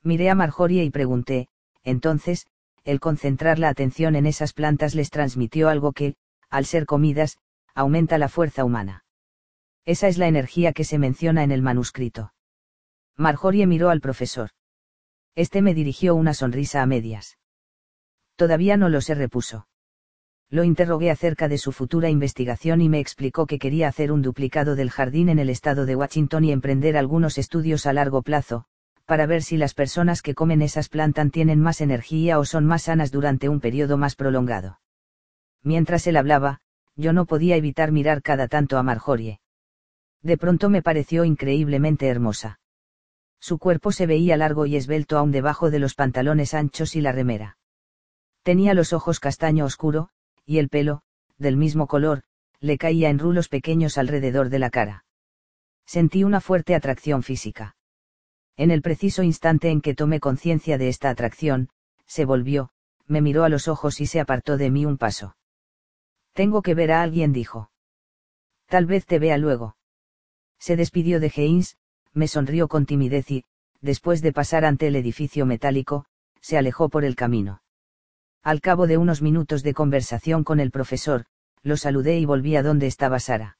Miré 0.02 0.30
a 0.30 0.34
Marjorie 0.34 0.84
y 0.84 0.90
pregunté, 0.90 1.48
entonces, 1.84 2.46
el 2.84 3.00
concentrar 3.00 3.58
la 3.58 3.68
atención 3.68 4.16
en 4.16 4.26
esas 4.26 4.52
plantas 4.52 4.94
les 4.94 5.10
transmitió 5.10 5.68
algo 5.68 5.92
que, 5.92 6.16
al 6.50 6.66
ser 6.66 6.86
comidas, 6.86 7.38
aumenta 7.74 8.18
la 8.18 8.28
fuerza 8.28 8.64
humana. 8.64 9.04
Esa 9.84 10.08
es 10.08 10.18
la 10.18 10.26
energía 10.26 10.72
que 10.72 10.84
se 10.84 10.98
menciona 10.98 11.44
en 11.44 11.52
el 11.52 11.62
manuscrito. 11.62 12.32
Marjorie 13.16 13.66
miró 13.66 13.90
al 13.90 14.00
profesor. 14.00 14.50
Este 15.36 15.62
me 15.62 15.74
dirigió 15.74 16.14
una 16.14 16.34
sonrisa 16.34 16.82
a 16.82 16.86
medias. 16.86 17.38
Todavía 18.36 18.76
no 18.76 18.88
lo 18.88 19.00
se 19.00 19.14
repuso. 19.14 19.68
Lo 20.48 20.62
interrogué 20.62 21.10
acerca 21.10 21.48
de 21.48 21.58
su 21.58 21.72
futura 21.72 22.08
investigación 22.08 22.80
y 22.80 22.88
me 22.88 23.00
explicó 23.00 23.46
que 23.46 23.58
quería 23.58 23.88
hacer 23.88 24.12
un 24.12 24.22
duplicado 24.22 24.76
del 24.76 24.90
jardín 24.90 25.28
en 25.28 25.40
el 25.40 25.50
estado 25.50 25.86
de 25.86 25.96
Washington 25.96 26.44
y 26.44 26.52
emprender 26.52 26.96
algunos 26.96 27.36
estudios 27.36 27.84
a 27.86 27.92
largo 27.92 28.22
plazo, 28.22 28.64
para 29.06 29.26
ver 29.26 29.42
si 29.42 29.56
las 29.56 29.74
personas 29.74 30.22
que 30.22 30.34
comen 30.34 30.62
esas 30.62 30.88
plantas 30.88 31.30
tienen 31.32 31.60
más 31.60 31.80
energía 31.80 32.38
o 32.38 32.44
son 32.44 32.64
más 32.64 32.84
sanas 32.84 33.10
durante 33.10 33.48
un 33.48 33.60
periodo 33.60 33.96
más 33.96 34.14
prolongado. 34.14 34.80
Mientras 35.62 36.06
él 36.06 36.16
hablaba, 36.16 36.60
yo 36.94 37.12
no 37.12 37.26
podía 37.26 37.56
evitar 37.56 37.90
mirar 37.90 38.22
cada 38.22 38.46
tanto 38.46 38.78
a 38.78 38.82
Marjorie. 38.84 39.40
De 40.22 40.36
pronto 40.36 40.70
me 40.70 40.82
pareció 40.82 41.24
increíblemente 41.24 42.06
hermosa. 42.06 42.60
Su 43.40 43.58
cuerpo 43.58 43.92
se 43.92 44.06
veía 44.06 44.36
largo 44.36 44.66
y 44.66 44.76
esbelto 44.76 45.18
aún 45.18 45.30
debajo 45.30 45.70
de 45.70 45.80
los 45.80 45.94
pantalones 45.94 46.54
anchos 46.54 46.96
y 46.96 47.00
la 47.00 47.12
remera. 47.12 47.58
Tenía 48.42 48.74
los 48.74 48.92
ojos 48.92 49.20
castaño 49.20 49.64
oscuro, 49.64 50.08
y 50.46 50.58
el 50.58 50.68
pelo, 50.68 51.02
del 51.36 51.56
mismo 51.56 51.86
color, 51.86 52.22
le 52.60 52.78
caía 52.78 53.10
en 53.10 53.18
rulos 53.18 53.48
pequeños 53.48 53.98
alrededor 53.98 54.48
de 54.48 54.58
la 54.58 54.70
cara. 54.70 55.04
Sentí 55.84 56.24
una 56.24 56.40
fuerte 56.40 56.74
atracción 56.74 57.22
física. 57.22 57.76
En 58.56 58.70
el 58.70 58.80
preciso 58.80 59.22
instante 59.22 59.68
en 59.68 59.82
que 59.82 59.94
tomé 59.94 60.20
conciencia 60.20 60.78
de 60.78 60.88
esta 60.88 61.10
atracción, 61.10 61.68
se 62.06 62.24
volvió, 62.24 62.70
me 63.06 63.20
miró 63.20 63.44
a 63.44 63.48
los 63.48 63.68
ojos 63.68 64.00
y 64.00 64.06
se 64.06 64.20
apartó 64.20 64.56
de 64.56 64.70
mí 64.70 64.86
un 64.86 64.96
paso. 64.96 65.36
Tengo 66.32 66.62
que 66.62 66.74
ver 66.74 66.92
a 66.92 67.02
alguien, 67.02 67.32
dijo. 67.32 67.70
Tal 68.66 68.86
vez 68.86 69.06
te 69.06 69.18
vea 69.18 69.38
luego. 69.38 69.76
Se 70.58 70.76
despidió 70.76 71.20
de 71.20 71.32
Haynes, 71.36 71.76
me 72.12 72.28
sonrió 72.28 72.68
con 72.68 72.86
timidez 72.86 73.30
y, 73.30 73.44
después 73.80 74.22
de 74.22 74.32
pasar 74.32 74.64
ante 74.64 74.86
el 74.88 74.96
edificio 74.96 75.44
metálico, 75.44 76.06
se 76.40 76.56
alejó 76.56 76.88
por 76.88 77.04
el 77.04 77.14
camino. 77.14 77.60
Al 78.46 78.60
cabo 78.60 78.86
de 78.86 78.96
unos 78.96 79.22
minutos 79.22 79.64
de 79.64 79.74
conversación 79.74 80.44
con 80.44 80.60
el 80.60 80.70
profesor, 80.70 81.24
lo 81.64 81.76
saludé 81.76 82.20
y 82.20 82.26
volví 82.26 82.54
a 82.54 82.62
donde 82.62 82.86
estaba 82.86 83.18
Sara. 83.18 83.58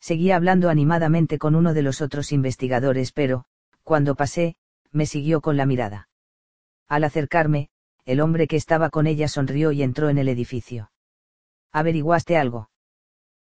Seguía 0.00 0.36
hablando 0.36 0.70
animadamente 0.70 1.36
con 1.36 1.54
uno 1.54 1.74
de 1.74 1.82
los 1.82 2.00
otros 2.00 2.32
investigadores, 2.32 3.12
pero, 3.12 3.44
cuando 3.82 4.14
pasé, 4.14 4.56
me 4.92 5.04
siguió 5.04 5.42
con 5.42 5.58
la 5.58 5.66
mirada. 5.66 6.08
Al 6.88 7.04
acercarme, 7.04 7.68
el 8.06 8.22
hombre 8.22 8.46
que 8.46 8.56
estaba 8.56 8.88
con 8.88 9.06
ella 9.06 9.28
sonrió 9.28 9.72
y 9.72 9.82
entró 9.82 10.08
en 10.08 10.16
el 10.16 10.30
edificio. 10.30 10.90
¿Averiguaste 11.70 12.38
algo? 12.38 12.70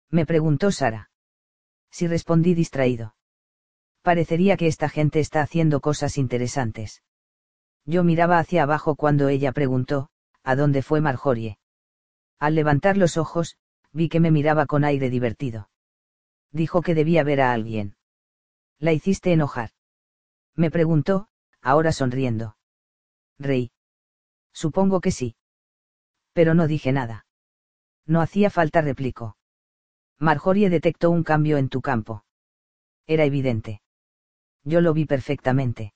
Me 0.10 0.26
preguntó 0.26 0.72
Sara. 0.72 1.12
Si 1.92 2.08
respondí 2.08 2.56
distraído. 2.56 3.14
Parecería 4.02 4.58
que 4.58 4.66
esta 4.66 4.90
gente 4.90 5.20
está 5.20 5.44
haciendo 5.44 5.80
cosas 5.80 6.18
interesantes. 6.18 7.04
Yo 7.86 8.04
miraba 8.04 8.40
hacia 8.40 8.64
abajo 8.64 8.96
cuando 8.96 9.30
ella 9.30 9.52
preguntó, 9.52 10.10
¿a 10.46 10.56
dónde 10.56 10.84
fue 10.84 11.02
Marjorie? 11.02 11.58
Al 12.40 12.56
levantar 12.56 12.98
los 12.98 13.18
ojos, 13.18 13.58
vi 13.92 14.10
que 14.10 14.20
me 14.20 14.32
miraba 14.32 14.68
con 14.68 14.84
aire 14.84 15.10
divertido. 15.10 15.70
Dijo 16.52 16.82
que 16.82 16.94
debía 16.94 17.24
ver 17.24 17.42
a 17.42 17.52
alguien. 17.52 17.98
¿La 18.78 18.94
hiciste 18.94 19.34
enojar? 19.34 19.72
Me 20.56 20.70
preguntó, 20.70 21.28
ahora 21.62 21.92
sonriendo. 21.92 22.58
Rey. 23.40 23.72
Supongo 24.54 25.02
que 25.02 25.12
sí. 25.12 25.36
Pero 26.32 26.54
no 26.54 26.68
dije 26.68 26.92
nada. 26.92 27.26
No 28.06 28.22
hacía 28.22 28.50
falta 28.50 28.82
replicó. 28.82 29.38
Marjorie 30.20 30.70
detectó 30.70 31.10
un 31.10 31.24
cambio 31.24 31.58
en 31.58 31.70
tu 31.70 31.82
campo. 31.82 32.24
Era 33.08 33.26
evidente. 33.26 33.82
Yo 34.64 34.80
lo 34.80 34.94
vi 34.94 35.06
perfectamente. 35.06 35.94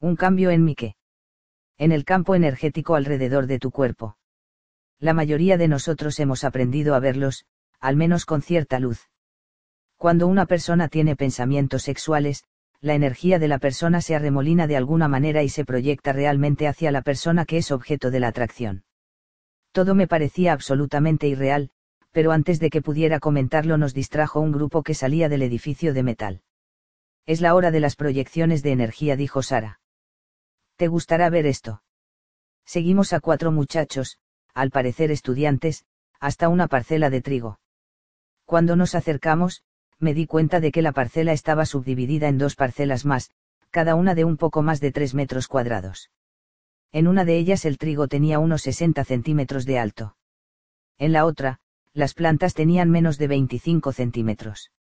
Un 0.00 0.16
cambio 0.16 0.50
en 0.50 0.64
mi 0.64 0.74
qué. 0.74 0.96
En 1.80 1.92
el 1.92 2.04
campo 2.04 2.34
energético 2.34 2.94
alrededor 2.94 3.46
de 3.46 3.58
tu 3.58 3.70
cuerpo. 3.70 4.18
La 4.98 5.14
mayoría 5.14 5.56
de 5.56 5.66
nosotros 5.66 6.20
hemos 6.20 6.44
aprendido 6.44 6.94
a 6.94 7.00
verlos, 7.00 7.46
al 7.80 7.96
menos 7.96 8.26
con 8.26 8.42
cierta 8.42 8.78
luz. 8.78 9.08
Cuando 9.96 10.26
una 10.26 10.44
persona 10.44 10.88
tiene 10.88 11.16
pensamientos 11.16 11.84
sexuales, 11.84 12.44
la 12.82 12.92
energía 12.92 13.38
de 13.38 13.48
la 13.48 13.58
persona 13.58 14.02
se 14.02 14.14
arremolina 14.14 14.66
de 14.66 14.76
alguna 14.76 15.08
manera 15.08 15.42
y 15.42 15.48
se 15.48 15.64
proyecta 15.64 16.12
realmente 16.12 16.68
hacia 16.68 16.92
la 16.92 17.00
persona 17.00 17.46
que 17.46 17.56
es 17.56 17.70
objeto 17.70 18.10
de 18.10 18.20
la 18.20 18.28
atracción. 18.28 18.84
Todo 19.72 19.94
me 19.94 20.06
parecía 20.06 20.52
absolutamente 20.52 21.28
irreal, 21.28 21.70
pero 22.10 22.32
antes 22.32 22.60
de 22.60 22.68
que 22.68 22.82
pudiera 22.82 23.20
comentarlo 23.20 23.78
nos 23.78 23.94
distrajo 23.94 24.40
un 24.40 24.52
grupo 24.52 24.82
que 24.82 24.92
salía 24.92 25.30
del 25.30 25.40
edificio 25.40 25.94
de 25.94 26.02
metal. 26.02 26.42
Es 27.24 27.40
la 27.40 27.54
hora 27.54 27.70
de 27.70 27.80
las 27.80 27.96
proyecciones 27.96 28.62
de 28.62 28.72
energía, 28.72 29.16
dijo 29.16 29.42
Sara. 29.42 29.79
¿Te 30.80 30.88
gustará 30.88 31.28
ver 31.28 31.44
esto? 31.44 31.82
Seguimos 32.64 33.12
a 33.12 33.20
cuatro 33.20 33.52
muchachos, 33.52 34.16
al 34.54 34.70
parecer 34.70 35.10
estudiantes, 35.10 35.84
hasta 36.20 36.48
una 36.48 36.68
parcela 36.68 37.10
de 37.10 37.20
trigo. 37.20 37.60
Cuando 38.46 38.76
nos 38.76 38.94
acercamos, 38.94 39.62
me 39.98 40.14
di 40.14 40.24
cuenta 40.26 40.58
de 40.58 40.72
que 40.72 40.80
la 40.80 40.92
parcela 40.92 41.34
estaba 41.34 41.66
subdividida 41.66 42.28
en 42.28 42.38
dos 42.38 42.56
parcelas 42.56 43.04
más, 43.04 43.30
cada 43.68 43.94
una 43.94 44.14
de 44.14 44.24
un 44.24 44.38
poco 44.38 44.62
más 44.62 44.80
de 44.80 44.90
tres 44.90 45.12
metros 45.12 45.48
cuadrados. 45.48 46.10
En 46.92 47.08
una 47.08 47.26
de 47.26 47.36
ellas 47.36 47.66
el 47.66 47.76
trigo 47.76 48.08
tenía 48.08 48.38
unos 48.38 48.62
60 48.62 49.04
centímetros 49.04 49.66
de 49.66 49.78
alto. 49.78 50.16
En 50.96 51.12
la 51.12 51.26
otra, 51.26 51.60
las 51.92 52.14
plantas 52.14 52.54
tenían 52.54 52.90
menos 52.90 53.18
de 53.18 53.28
25 53.28 53.92
centímetros. 53.92 54.72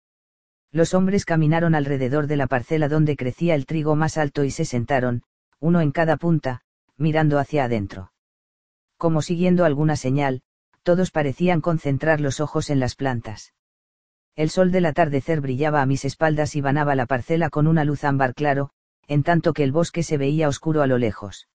Los 0.71 0.93
hombres 0.93 1.25
caminaron 1.25 1.75
alrededor 1.75 2.27
de 2.27 2.37
la 2.37 2.47
parcela 2.47 2.87
donde 2.87 3.17
crecía 3.17 3.53
el 3.53 3.65
trigo 3.65 3.97
más 3.97 4.17
alto 4.17 4.45
y 4.45 4.51
se 4.51 4.63
sentaron, 4.63 5.23
uno 5.59 5.81
en 5.81 5.91
cada 5.91 6.17
punta, 6.17 6.61
mirando 6.97 7.39
hacia 7.39 7.65
adentro. 7.65 8.11
Como 8.97 9.21
siguiendo 9.21 9.65
alguna 9.65 9.95
señal, 9.95 10.41
todos 10.83 11.11
parecían 11.11 11.61
concentrar 11.61 12.21
los 12.21 12.39
ojos 12.39 12.69
en 12.69 12.79
las 12.79 12.95
plantas. 12.95 13.53
El 14.35 14.49
sol 14.49 14.71
del 14.71 14.85
atardecer 14.85 15.41
brillaba 15.41 15.81
a 15.81 15.85
mis 15.85 16.05
espaldas 16.05 16.55
y 16.55 16.61
banaba 16.61 16.95
la 16.95 17.05
parcela 17.05 17.49
con 17.49 17.67
una 17.67 17.83
luz 17.83 18.03
ámbar 18.03 18.33
claro, 18.33 18.71
en 19.07 19.23
tanto 19.23 19.53
que 19.53 19.63
el 19.63 19.71
bosque 19.71 20.03
se 20.03 20.17
veía 20.17 20.47
oscuro 20.47 20.81
a 20.81 20.87
lo 20.87 20.97
lejos. 20.97 21.47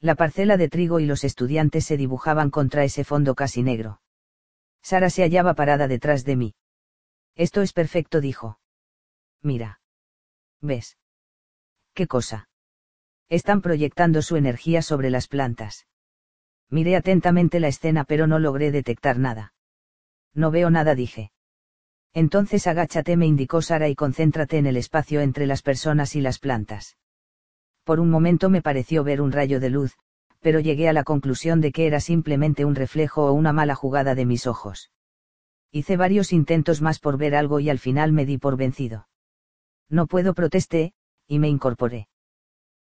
La 0.00 0.14
parcela 0.14 0.56
de 0.56 0.68
trigo 0.68 0.98
y 0.98 1.06
los 1.06 1.24
estudiantes 1.24 1.84
se 1.84 1.96
dibujaban 1.96 2.50
contra 2.50 2.84
ese 2.84 3.04
fondo 3.04 3.34
casi 3.34 3.62
negro. 3.62 4.00
Sara 4.82 5.10
se 5.10 5.22
hallaba 5.22 5.54
parada 5.54 5.88
detrás 5.88 6.24
de 6.24 6.36
mí. 6.36 6.54
Esto 7.36 7.62
es 7.62 7.72
perfecto, 7.72 8.20
dijo. 8.20 8.58
Mira. 9.42 9.80
¿Ves? 10.60 10.98
¿Qué 11.94 12.06
cosa? 12.06 12.49
Están 13.30 13.62
proyectando 13.62 14.22
su 14.22 14.36
energía 14.36 14.82
sobre 14.82 15.08
las 15.08 15.28
plantas. 15.28 15.86
Miré 16.68 16.96
atentamente 16.96 17.60
la 17.60 17.68
escena 17.68 18.04
pero 18.04 18.26
no 18.26 18.40
logré 18.40 18.72
detectar 18.72 19.18
nada. 19.20 19.54
No 20.34 20.50
veo 20.50 20.68
nada, 20.68 20.96
dije. 20.96 21.30
Entonces 22.12 22.66
agáchate, 22.66 23.16
me 23.16 23.26
indicó 23.26 23.62
Sara, 23.62 23.88
y 23.88 23.94
concéntrate 23.94 24.58
en 24.58 24.66
el 24.66 24.76
espacio 24.76 25.20
entre 25.20 25.46
las 25.46 25.62
personas 25.62 26.16
y 26.16 26.20
las 26.20 26.40
plantas. 26.40 26.98
Por 27.84 28.00
un 28.00 28.10
momento 28.10 28.50
me 28.50 28.62
pareció 28.62 29.04
ver 29.04 29.20
un 29.20 29.30
rayo 29.30 29.60
de 29.60 29.70
luz, 29.70 29.96
pero 30.40 30.58
llegué 30.58 30.88
a 30.88 30.92
la 30.92 31.04
conclusión 31.04 31.60
de 31.60 31.70
que 31.70 31.86
era 31.86 32.00
simplemente 32.00 32.64
un 32.64 32.74
reflejo 32.74 33.26
o 33.26 33.32
una 33.32 33.52
mala 33.52 33.76
jugada 33.76 34.16
de 34.16 34.26
mis 34.26 34.48
ojos. 34.48 34.90
Hice 35.70 35.96
varios 35.96 36.32
intentos 36.32 36.82
más 36.82 36.98
por 36.98 37.16
ver 37.16 37.36
algo 37.36 37.60
y 37.60 37.70
al 37.70 37.78
final 37.78 38.10
me 38.10 38.26
di 38.26 38.38
por 38.38 38.56
vencido. 38.56 39.06
No 39.88 40.08
puedo 40.08 40.34
protesté, 40.34 40.94
y 41.28 41.38
me 41.38 41.48
incorporé. 41.48 42.09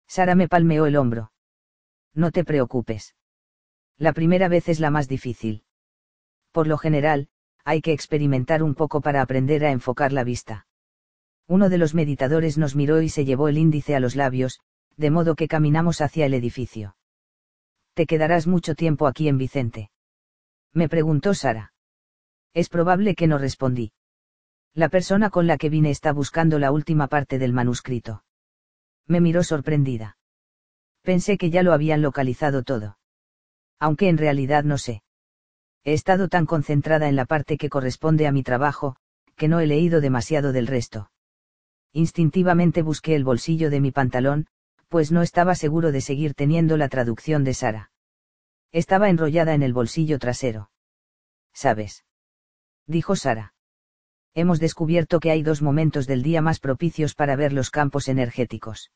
Sara 0.08 0.34
me 0.34 0.48
palmeó 0.48 0.86
el 0.86 0.96
hombro. 0.96 1.32
No 2.14 2.32
te 2.32 2.44
preocupes. 2.44 3.14
La 3.98 4.12
primera 4.12 4.48
vez 4.48 4.68
es 4.68 4.80
la 4.80 4.90
más 4.90 5.06
difícil. 5.06 5.64
Por 6.50 6.66
lo 6.66 6.78
general, 6.78 7.28
hay 7.64 7.82
que 7.82 7.92
experimentar 7.92 8.62
un 8.62 8.74
poco 8.74 9.00
para 9.00 9.20
aprender 9.20 9.64
a 9.64 9.70
enfocar 9.70 10.12
la 10.12 10.24
vista. 10.24 10.66
Uno 11.46 11.68
de 11.68 11.78
los 11.78 11.94
meditadores 11.94 12.58
nos 12.58 12.74
miró 12.74 13.02
y 13.02 13.08
se 13.08 13.24
llevó 13.24 13.48
el 13.48 13.58
índice 13.58 13.94
a 13.94 14.00
los 14.00 14.16
labios, 14.16 14.60
de 14.96 15.10
modo 15.10 15.34
que 15.34 15.48
caminamos 15.48 16.00
hacia 16.00 16.26
el 16.26 16.34
edificio. 16.34 16.96
¿Te 17.94 18.06
quedarás 18.06 18.46
mucho 18.46 18.74
tiempo 18.74 19.06
aquí 19.06 19.28
en 19.28 19.38
Vicente? 19.38 19.90
Me 20.72 20.88
preguntó 20.88 21.34
Sara. 21.34 21.72
Es 22.54 22.68
probable 22.68 23.14
que 23.14 23.26
no 23.26 23.38
respondí. 23.38 23.92
La 24.74 24.88
persona 24.88 25.30
con 25.30 25.46
la 25.46 25.58
que 25.58 25.70
vine 25.70 25.90
está 25.90 26.12
buscando 26.12 26.58
la 26.58 26.72
última 26.72 27.08
parte 27.08 27.38
del 27.38 27.52
manuscrito. 27.52 28.22
Me 29.08 29.20
miró 29.20 29.42
sorprendida. 29.42 30.18
Pensé 31.02 31.38
que 31.38 31.50
ya 31.50 31.62
lo 31.62 31.72
habían 31.72 32.02
localizado 32.02 32.62
todo. 32.62 32.98
Aunque 33.80 34.08
en 34.08 34.18
realidad 34.18 34.64
no 34.64 34.78
sé. 34.78 35.02
He 35.82 35.94
estado 35.94 36.28
tan 36.28 36.44
concentrada 36.44 37.08
en 37.08 37.16
la 37.16 37.24
parte 37.24 37.56
que 37.56 37.70
corresponde 37.70 38.26
a 38.26 38.32
mi 38.32 38.42
trabajo, 38.42 38.96
que 39.36 39.48
no 39.48 39.60
he 39.60 39.66
leído 39.66 40.00
demasiado 40.00 40.52
del 40.52 40.66
resto. 40.66 41.10
Instintivamente 41.92 42.82
busqué 42.82 43.14
el 43.14 43.24
bolsillo 43.24 43.70
de 43.70 43.80
mi 43.80 43.90
pantalón, 43.90 44.46
pues 44.88 45.10
no 45.10 45.22
estaba 45.22 45.54
seguro 45.54 45.92
de 45.92 46.02
seguir 46.02 46.34
teniendo 46.34 46.76
la 46.76 46.88
traducción 46.88 47.44
de 47.44 47.54
Sara. 47.54 47.90
Estaba 48.72 49.08
enrollada 49.08 49.54
en 49.54 49.62
el 49.62 49.72
bolsillo 49.72 50.18
trasero. 50.18 50.70
¿Sabes? 51.54 52.04
Dijo 52.86 53.16
Sara. 53.16 53.54
Hemos 54.34 54.60
descubierto 54.60 55.20
que 55.20 55.30
hay 55.30 55.42
dos 55.42 55.62
momentos 55.62 56.06
del 56.06 56.22
día 56.22 56.42
más 56.42 56.60
propicios 56.60 57.14
para 57.14 57.36
ver 57.36 57.52
los 57.52 57.70
campos 57.70 58.08
energéticos. 58.08 58.90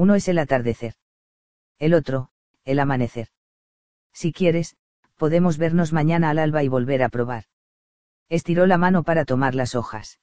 Uno 0.00 0.14
es 0.14 0.28
el 0.28 0.38
atardecer. 0.38 0.94
El 1.78 1.92
otro, 1.92 2.30
el 2.64 2.78
amanecer. 2.78 3.28
Si 4.14 4.32
quieres, 4.32 4.78
podemos 5.18 5.58
vernos 5.58 5.92
mañana 5.92 6.30
al 6.30 6.38
alba 6.38 6.62
y 6.62 6.68
volver 6.68 7.02
a 7.02 7.10
probar. 7.10 7.44
Estiró 8.30 8.66
la 8.66 8.78
mano 8.78 9.02
para 9.02 9.26
tomar 9.26 9.54
las 9.54 9.74
hojas. 9.74 10.18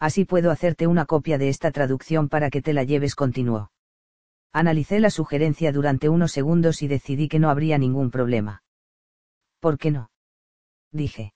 Así 0.00 0.24
puedo 0.24 0.50
hacerte 0.50 0.88
una 0.88 1.06
copia 1.06 1.38
de 1.38 1.48
esta 1.48 1.70
traducción 1.70 2.28
para 2.28 2.50
que 2.50 2.60
te 2.60 2.72
la 2.72 2.82
lleves, 2.82 3.14
continuó. 3.14 3.70
Analicé 4.52 4.98
la 4.98 5.10
sugerencia 5.10 5.70
durante 5.70 6.08
unos 6.08 6.32
segundos 6.32 6.82
y 6.82 6.88
decidí 6.88 7.28
que 7.28 7.38
no 7.38 7.50
habría 7.50 7.78
ningún 7.78 8.10
problema. 8.10 8.64
¿Por 9.60 9.78
qué 9.78 9.92
no? 9.92 10.10
Dije. 10.90 11.34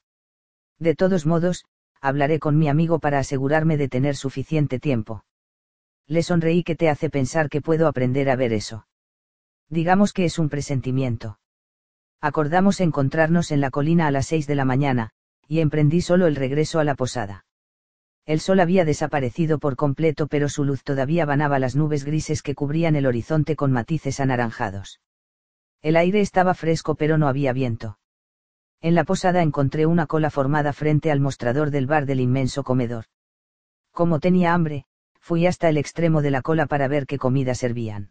De 0.81 0.97
todos 0.97 1.27
modos, 1.27 1.65
hablaré 2.01 2.41
con 2.41 2.59
mi 2.59 2.69
amigo 2.69 2.99
para 2.99 3.21
asegurarme 3.21 3.77
de 3.77 3.89
tener 3.89 4.17
suficiente 4.17 4.81
tiempo. 4.81 5.25
Le 6.07 6.23
sonreí 6.23 6.63
que 6.63 6.77
te 6.77 6.89
hace 6.89 7.11
pensar 7.11 7.49
que 7.49 7.61
puedo 7.61 7.87
aprender 7.87 8.31
a 8.31 8.37
ver 8.37 8.53
eso. 8.53 8.87
Digamos 9.69 10.13
que 10.13 10.25
es 10.25 10.39
un 10.39 10.49
presentimiento 10.49 11.39
acordamos 12.23 12.81
encontrarnos 12.81 13.51
en 13.51 13.61
la 13.61 13.73
colina 13.73 14.07
a 14.07 14.13
las 14.13 14.27
seis 14.27 14.47
de 14.47 14.55
la 14.55 14.65
mañana, 14.65 15.11
y 15.49 15.59
emprendí 15.59 16.01
solo 16.01 16.29
el 16.29 16.37
regreso 16.37 16.79
a 16.79 16.85
la 16.85 16.95
posada. 16.95 17.45
El 18.25 18.39
sol 18.39 18.61
había 18.61 18.85
desaparecido 18.85 19.59
por 19.59 19.75
completo 19.75 20.29
pero 20.29 20.49
su 20.49 20.63
luz 20.63 20.85
todavía 20.85 21.27
banaba 21.27 21.59
las 21.59 21.75
nubes 21.75 22.05
grises 22.05 22.41
que 22.41 22.55
cubrían 22.55 22.95
el 22.95 23.07
horizonte 23.07 23.57
con 23.57 23.73
matices 23.73 24.21
anaranjados. 24.21 25.01
El 25.83 25.97
aire 25.97 26.21
estaba 26.21 26.55
fresco 26.55 26.95
pero 26.95 27.19
no 27.19 27.27
había 27.27 27.53
viento. 27.53 27.99
En 28.81 28.95
la 28.95 29.03
posada 29.03 29.43
encontré 29.43 29.87
una 29.87 30.07
cola 30.07 30.31
formada 30.31 30.73
frente 30.73 31.11
al 31.11 31.19
mostrador 31.19 31.73
del 31.73 31.89
bar 31.89 32.07
del 32.07 32.21
inmenso 32.21 32.63
comedor. 32.63 33.07
Como 33.91 34.21
tenía 34.21 34.55
hambre, 34.55 34.85
fui 35.23 35.47
hasta 35.47 35.69
el 35.69 35.79
extremo 35.79 36.21
de 36.21 36.33
la 36.33 36.43
cola 36.43 36.67
para 36.67 36.89
ver 36.89 37.07
qué 37.07 37.17
comida 37.17 37.55
servían. 37.55 38.11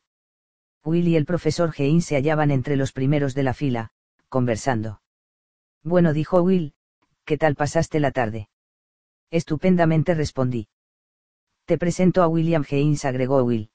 Will 0.84 1.10
y 1.10 1.18
el 1.18 1.26
profesor 1.26 1.74
Hein 1.78 2.02
se 2.02 2.16
hallaban 2.16 2.52
entre 2.52 2.78
los 2.78 2.94
primeros 2.94 3.36
de 3.36 3.44
la 3.44 3.54
fila, 3.54 3.92
conversando. 4.30 5.02
Bueno, 5.84 6.14
dijo 6.14 6.42
Will, 6.42 6.74
¿qué 7.26 7.38
tal 7.38 7.56
pasaste 7.56 8.00
la 8.00 8.12
tarde? 8.12 8.50
Estupendamente 9.30 10.14
respondí. 10.16 10.70
Te 11.66 11.78
presento 11.78 12.24
a 12.24 12.30
William 12.30 12.66
Haynes, 12.70 13.04
agregó 13.04 13.44
Will. 13.44 13.72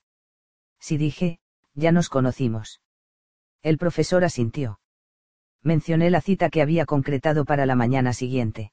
Sí 0.81 0.97
dije, 0.97 1.39
ya 1.75 1.93
nos 1.93 2.09
conocimos. 2.09 2.81
El 3.63 3.77
profesor 3.77 4.25
asintió. 4.25 4.81
Mencioné 5.63 6.11
la 6.11 6.23
cita 6.23 6.49
que 6.49 6.63
había 6.63 6.87
concretado 6.87 7.45
para 7.45 7.67
la 7.67 7.75
mañana 7.75 8.15
siguiente. 8.15 8.73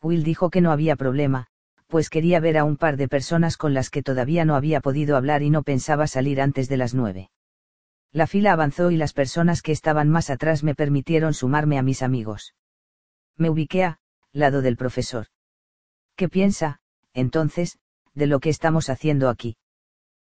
Will 0.00 0.24
dijo 0.24 0.48
que 0.48 0.60
no 0.62 0.72
había 0.72 0.96
problema, 0.96 1.48
pues 1.86 2.10
quería 2.10 2.40
ver 2.40 2.58
a 2.58 2.64
un 2.64 2.76
par 2.76 2.96
de 2.96 3.08
personas 3.08 3.56
con 3.56 3.74
las 3.74 3.90
que 3.90 4.02
todavía 4.02 4.44
no 4.44 4.56
había 4.56 4.80
podido 4.80 5.16
hablar 5.16 5.42
y 5.42 5.50
no 5.50 5.62
pensaba 5.62 6.06
salir 6.06 6.40
antes 6.40 6.68
de 6.68 6.76
las 6.76 6.94
nueve. 6.94 7.30
La 8.12 8.26
fila 8.26 8.52
avanzó 8.52 8.90
y 8.90 8.96
las 8.96 9.12
personas 9.12 9.60
que 9.60 9.72
estaban 9.72 10.08
más 10.08 10.30
atrás 10.30 10.62
me 10.62 10.74
permitieron 10.74 11.34
sumarme 11.34 11.78
a 11.78 11.82
mis 11.82 12.02
amigos. 12.02 12.54
Me 13.36 13.50
ubiqué 13.50 13.84
a, 13.84 13.98
lado 14.32 14.62
del 14.62 14.76
profesor. 14.76 15.26
¿Qué 16.16 16.28
piensa, 16.28 16.80
entonces, 17.12 17.78
de 18.14 18.26
lo 18.26 18.38
que 18.38 18.50
estamos 18.50 18.88
haciendo 18.88 19.28
aquí? 19.28 19.56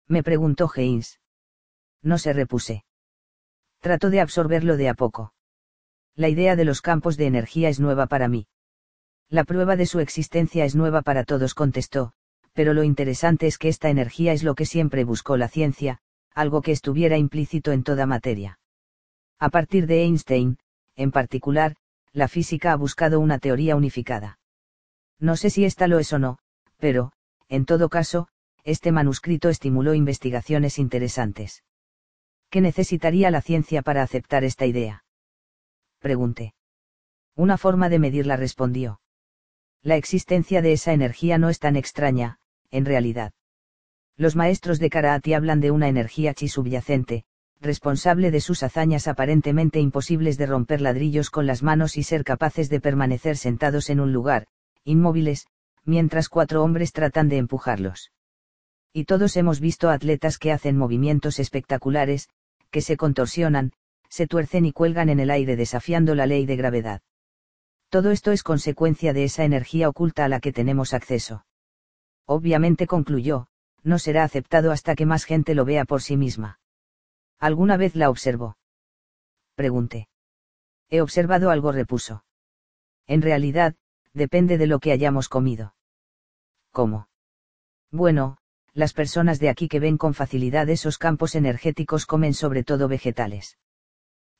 Me 0.06 0.22
preguntó 0.22 0.70
Haynes. 0.74 1.18
No 2.02 2.18
se 2.18 2.32
repuse. 2.32 2.84
Trato 3.80 4.10
de 4.10 4.20
absorberlo 4.20 4.76
de 4.76 4.88
a 4.88 4.94
poco. 4.94 5.34
La 6.14 6.28
idea 6.28 6.54
de 6.54 6.64
los 6.64 6.82
campos 6.82 7.16
de 7.16 7.26
energía 7.26 7.68
es 7.68 7.80
nueva 7.80 8.06
para 8.06 8.28
mí. 8.28 8.46
La 9.32 9.44
prueba 9.44 9.76
de 9.76 9.86
su 9.86 9.98
existencia 10.00 10.66
es 10.66 10.74
nueva 10.74 11.00
para 11.00 11.24
todos, 11.24 11.54
contestó, 11.54 12.12
pero 12.52 12.74
lo 12.74 12.82
interesante 12.82 13.46
es 13.46 13.56
que 13.56 13.68
esta 13.68 13.88
energía 13.88 14.34
es 14.34 14.42
lo 14.42 14.54
que 14.54 14.66
siempre 14.66 15.04
buscó 15.04 15.38
la 15.38 15.48
ciencia, 15.48 16.00
algo 16.34 16.60
que 16.60 16.70
estuviera 16.70 17.16
implícito 17.16 17.72
en 17.72 17.82
toda 17.82 18.04
materia. 18.04 18.60
A 19.38 19.48
partir 19.48 19.86
de 19.86 20.02
Einstein, 20.02 20.58
en 20.96 21.12
particular, 21.12 21.76
la 22.12 22.28
física 22.28 22.72
ha 22.72 22.76
buscado 22.76 23.20
una 23.20 23.38
teoría 23.38 23.74
unificada. 23.74 24.38
No 25.18 25.36
sé 25.36 25.48
si 25.48 25.64
esta 25.64 25.88
lo 25.88 25.98
es 25.98 26.12
o 26.12 26.18
no, 26.18 26.36
pero, 26.76 27.12
en 27.48 27.64
todo 27.64 27.88
caso, 27.88 28.28
este 28.64 28.92
manuscrito 28.92 29.48
estimuló 29.48 29.94
investigaciones 29.94 30.78
interesantes. 30.78 31.64
¿Qué 32.50 32.60
necesitaría 32.60 33.30
la 33.30 33.40
ciencia 33.40 33.80
para 33.80 34.02
aceptar 34.02 34.44
esta 34.44 34.66
idea? 34.66 35.04
Pregunté. 36.00 36.52
Una 37.34 37.56
forma 37.56 37.88
de 37.88 37.98
medirla 37.98 38.36
respondió 38.36 39.00
la 39.82 39.96
existencia 39.96 40.62
de 40.62 40.72
esa 40.72 40.92
energía 40.92 41.38
no 41.38 41.48
es 41.48 41.58
tan 41.58 41.74
extraña, 41.74 42.38
en 42.70 42.84
realidad. 42.84 43.32
Los 44.16 44.36
maestros 44.36 44.78
de 44.78 44.90
Karate 44.90 45.34
hablan 45.34 45.60
de 45.60 45.72
una 45.72 45.88
energía 45.88 46.34
chi 46.34 46.46
subyacente, 46.46 47.24
responsable 47.60 48.30
de 48.30 48.40
sus 48.40 48.62
hazañas 48.62 49.08
aparentemente 49.08 49.80
imposibles 49.80 50.38
de 50.38 50.46
romper 50.46 50.80
ladrillos 50.80 51.30
con 51.30 51.46
las 51.46 51.62
manos 51.62 51.96
y 51.96 52.04
ser 52.04 52.22
capaces 52.22 52.68
de 52.68 52.80
permanecer 52.80 53.36
sentados 53.36 53.90
en 53.90 54.00
un 54.00 54.12
lugar, 54.12 54.46
inmóviles, 54.84 55.46
mientras 55.84 56.28
cuatro 56.28 56.62
hombres 56.62 56.92
tratan 56.92 57.28
de 57.28 57.38
empujarlos. 57.38 58.12
Y 58.92 59.04
todos 59.04 59.36
hemos 59.36 59.58
visto 59.58 59.90
atletas 59.90 60.38
que 60.38 60.52
hacen 60.52 60.76
movimientos 60.76 61.38
espectaculares, 61.38 62.28
que 62.70 62.82
se 62.82 62.96
contorsionan, 62.96 63.72
se 64.08 64.26
tuercen 64.26 64.66
y 64.66 64.72
cuelgan 64.72 65.08
en 65.08 65.18
el 65.18 65.30
aire 65.30 65.56
desafiando 65.56 66.14
la 66.14 66.26
ley 66.26 66.46
de 66.46 66.56
gravedad. 66.56 67.00
Todo 67.92 68.10
esto 68.10 68.32
es 68.32 68.42
consecuencia 68.42 69.12
de 69.12 69.24
esa 69.24 69.44
energía 69.44 69.86
oculta 69.86 70.24
a 70.24 70.28
la 70.28 70.40
que 70.40 70.50
tenemos 70.50 70.94
acceso. 70.94 71.44
Obviamente 72.24 72.86
concluyó, 72.86 73.48
no 73.82 73.98
será 73.98 74.24
aceptado 74.24 74.72
hasta 74.72 74.94
que 74.94 75.04
más 75.04 75.24
gente 75.24 75.54
lo 75.54 75.66
vea 75.66 75.84
por 75.84 76.00
sí 76.00 76.16
misma. 76.16 76.58
¿Alguna 77.38 77.76
vez 77.76 77.94
la 77.94 78.08
observó? 78.08 78.56
Pregunté. 79.56 80.08
He 80.88 81.02
observado 81.02 81.50
algo, 81.50 81.70
repuso. 81.70 82.24
En 83.06 83.20
realidad, 83.20 83.74
depende 84.14 84.56
de 84.56 84.68
lo 84.68 84.78
que 84.78 84.92
hayamos 84.92 85.28
comido. 85.28 85.74
¿Cómo? 86.70 87.10
Bueno, 87.90 88.38
las 88.72 88.94
personas 88.94 89.38
de 89.38 89.50
aquí 89.50 89.68
que 89.68 89.80
ven 89.80 89.98
con 89.98 90.14
facilidad 90.14 90.70
esos 90.70 90.96
campos 90.96 91.34
energéticos 91.34 92.06
comen 92.06 92.32
sobre 92.32 92.64
todo 92.64 92.88
vegetales. 92.88 93.58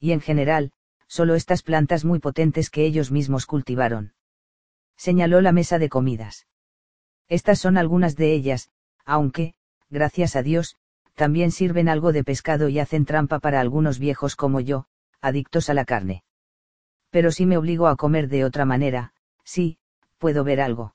Y 0.01 0.13
en 0.13 0.23
general, 0.23 0.73
solo 1.13 1.35
estas 1.35 1.63
plantas 1.63 2.07
muy 2.07 2.21
potentes 2.21 2.71
que 2.71 2.87
ellos 2.87 3.11
mismos 3.11 3.45
cultivaron. 3.45 4.15
Señaló 4.97 5.43
la 5.43 5.53
mesa 5.53 5.79
de 5.79 5.91
comidas. 5.91 6.47
Estas 7.29 7.59
son 7.59 7.77
algunas 7.77 8.17
de 8.17 8.33
ellas, 8.33 8.71
aunque, 9.05 9.53
gracias 9.91 10.37
a 10.37 10.43
Dios, 10.43 10.77
también 11.15 11.51
sirven 11.51 11.91
algo 11.91 12.13
de 12.13 12.25
pescado 12.25 12.71
y 12.71 12.79
hacen 12.79 13.05
trampa 13.05 13.41
para 13.41 13.61
algunos 13.61 13.99
viejos 13.99 14.37
como 14.37 14.61
yo, 14.61 14.87
adictos 15.21 15.69
a 15.69 15.75
la 15.75 15.85
carne. 15.85 16.25
Pero 17.11 17.31
si 17.31 17.45
me 17.45 17.59
obligo 17.59 17.89
a 17.89 17.97
comer 17.97 18.29
de 18.29 18.47
otra 18.47 18.65
manera, 18.65 19.13
sí, 19.45 19.77
puedo 20.17 20.45
ver 20.45 20.63
algo. 20.63 20.95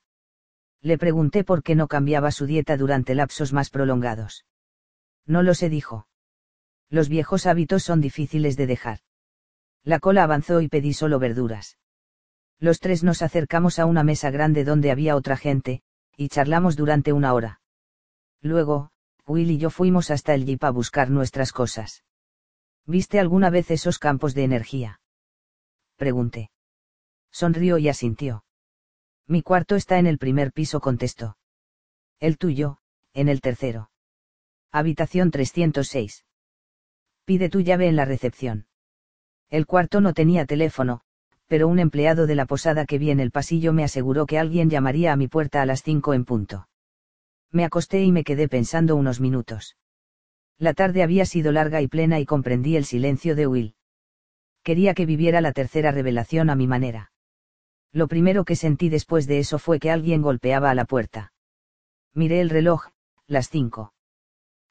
Le 0.82 0.98
pregunté 0.98 1.44
por 1.44 1.62
qué 1.62 1.76
no 1.76 1.88
cambiaba 1.88 2.32
su 2.32 2.48
dieta 2.48 2.76
durante 2.76 3.14
lapsos 3.14 3.54
más 3.54 3.70
prolongados. 3.70 4.48
No 5.28 5.44
lo 5.44 5.54
sé, 5.54 5.70
dijo. 5.70 6.08
Los 6.90 7.08
viejos 7.08 7.46
hábitos 7.46 7.84
son 7.84 8.02
difíciles 8.02 8.58
de 8.58 8.66
dejar. 8.66 9.02
La 9.88 10.00
cola 10.02 10.24
avanzó 10.24 10.60
y 10.60 10.68
pedí 10.68 10.92
solo 10.92 11.18
verduras. 11.18 11.78
Los 12.60 12.82
tres 12.82 13.06
nos 13.06 13.22
acercamos 13.22 13.80
a 13.80 13.86
una 13.86 14.04
mesa 14.04 14.32
grande 14.32 14.66
donde 14.66 14.92
había 14.92 15.16
otra 15.16 15.38
gente, 15.38 15.82
y 16.18 16.28
charlamos 16.28 16.76
durante 16.76 17.14
una 17.14 17.34
hora. 17.34 17.62
Luego, 18.42 18.92
Will 19.26 19.50
y 19.50 19.58
yo 19.58 19.70
fuimos 19.70 20.12
hasta 20.12 20.34
el 20.34 20.46
jeep 20.46 20.62
a 20.66 20.72
buscar 20.72 21.10
nuestras 21.10 21.54
cosas. 21.54 22.04
¿Viste 22.86 23.18
alguna 23.18 23.50
vez 23.50 23.72
esos 23.72 23.98
campos 23.98 24.34
de 24.34 24.44
energía? 24.44 25.00
Pregunté. 25.96 26.52
Sonrió 27.32 27.78
y 27.78 27.88
asintió. 27.88 28.44
Mi 29.26 29.42
cuarto 29.42 29.78
está 29.78 30.00
en 30.00 30.08
el 30.08 30.18
primer 30.18 30.52
piso, 30.52 30.82
contestó. 30.82 31.38
El 32.20 32.38
tuyo, 32.38 32.80
en 33.14 33.30
el 33.30 33.40
tercero. 33.40 33.90
Habitación 34.70 35.32
306. 35.32 36.26
Pide 37.24 37.48
tu 37.48 37.62
llave 37.62 37.88
en 37.88 37.96
la 37.96 38.04
recepción. 38.04 38.68
El 39.50 39.66
cuarto 39.66 40.02
no 40.02 40.14
tenía 40.14 40.46
teléfono, 40.46 41.02
pero 41.48 41.68
un 41.68 41.80
empleado 41.80 42.28
de 42.28 42.36
la 42.36 42.46
posada 42.46 42.86
que 42.86 42.98
vi 42.98 43.12
en 43.12 43.20
el 43.20 43.32
pasillo 43.32 43.72
me 43.72 43.84
aseguró 43.84 44.26
que 44.26 44.38
alguien 44.38 44.70
llamaría 44.70 45.14
a 45.14 45.16
mi 45.16 45.28
puerta 45.28 45.62
a 45.62 45.66
las 45.66 45.84
cinco 45.84 46.14
en 46.14 46.26
punto. 46.26 46.68
Me 47.52 47.64
acosté 47.64 48.04
y 48.04 48.12
me 48.12 48.24
quedé 48.24 48.50
pensando 48.50 48.96
unos 48.96 49.22
minutos. 49.22 49.78
La 50.58 50.74
tarde 50.74 51.04
había 51.04 51.26
sido 51.26 51.52
larga 51.52 51.82
y 51.82 51.88
plena 51.88 52.20
y 52.20 52.26
comprendí 52.26 52.76
el 52.76 52.84
silencio 52.84 53.36
de 53.36 53.48
Will. 53.48 53.76
Quería 54.64 54.94
que 54.94 55.06
viviera 55.06 55.40
la 55.40 55.54
tercera 55.54 55.92
revelación 55.92 56.50
a 56.50 56.56
mi 56.56 56.68
manera. 56.68 57.12
Lo 57.94 58.08
primero 58.10 58.44
que 58.44 58.58
sentí 58.58 58.90
después 58.90 59.28
de 59.28 59.40
eso 59.40 59.60
fue 59.60 59.80
que 59.80 59.92
alguien 59.92 60.22
golpeaba 60.22 60.70
a 60.70 60.76
la 60.76 60.84
puerta. 60.84 61.32
Miré 62.14 62.42
el 62.42 62.50
reloj, 62.50 62.88
las 63.28 63.50
cinco. 63.50 63.94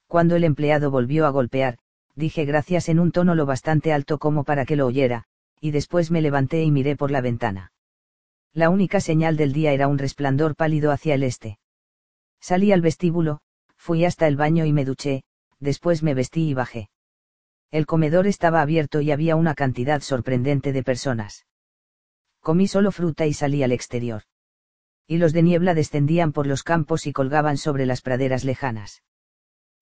Cuando 0.06 0.36
el 0.36 0.44
empleado 0.44 0.90
volvió 0.90 1.24
a 1.24 1.30
golpear, 1.30 1.78
dije 2.16 2.44
gracias 2.44 2.88
en 2.88 2.98
un 2.98 3.12
tono 3.12 3.34
lo 3.34 3.46
bastante 3.46 3.92
alto 3.92 4.18
como 4.18 4.42
para 4.42 4.64
que 4.64 4.74
lo 4.74 4.86
oyera, 4.86 5.24
y 5.60 5.70
después 5.70 6.10
me 6.10 6.22
levanté 6.22 6.62
y 6.62 6.70
miré 6.70 6.96
por 6.96 7.10
la 7.10 7.20
ventana. 7.20 7.72
La 8.52 8.70
única 8.70 9.00
señal 9.00 9.36
del 9.36 9.52
día 9.52 9.72
era 9.72 9.86
un 9.86 9.98
resplandor 9.98 10.56
pálido 10.56 10.90
hacia 10.90 11.14
el 11.14 11.22
este. 11.22 11.58
Salí 12.40 12.72
al 12.72 12.80
vestíbulo, 12.80 13.40
fui 13.76 14.04
hasta 14.04 14.26
el 14.26 14.36
baño 14.36 14.64
y 14.64 14.72
me 14.72 14.86
duché, 14.86 15.24
después 15.60 16.02
me 16.02 16.14
vestí 16.14 16.48
y 16.48 16.54
bajé. 16.54 16.88
El 17.70 17.84
comedor 17.84 18.26
estaba 18.26 18.62
abierto 18.62 19.00
y 19.00 19.10
había 19.10 19.36
una 19.36 19.54
cantidad 19.54 20.00
sorprendente 20.00 20.72
de 20.72 20.82
personas. 20.82 21.44
Comí 22.40 22.68
solo 22.68 22.92
fruta 22.92 23.26
y 23.26 23.34
salí 23.34 23.62
al 23.62 23.72
exterior. 23.72 24.22
Y 25.06 25.18
los 25.18 25.32
de 25.32 25.42
niebla 25.42 25.74
descendían 25.74 26.32
por 26.32 26.46
los 26.46 26.62
campos 26.62 27.06
y 27.06 27.12
colgaban 27.12 27.58
sobre 27.58 27.84
las 27.84 28.00
praderas 28.00 28.44
lejanas. 28.44 29.02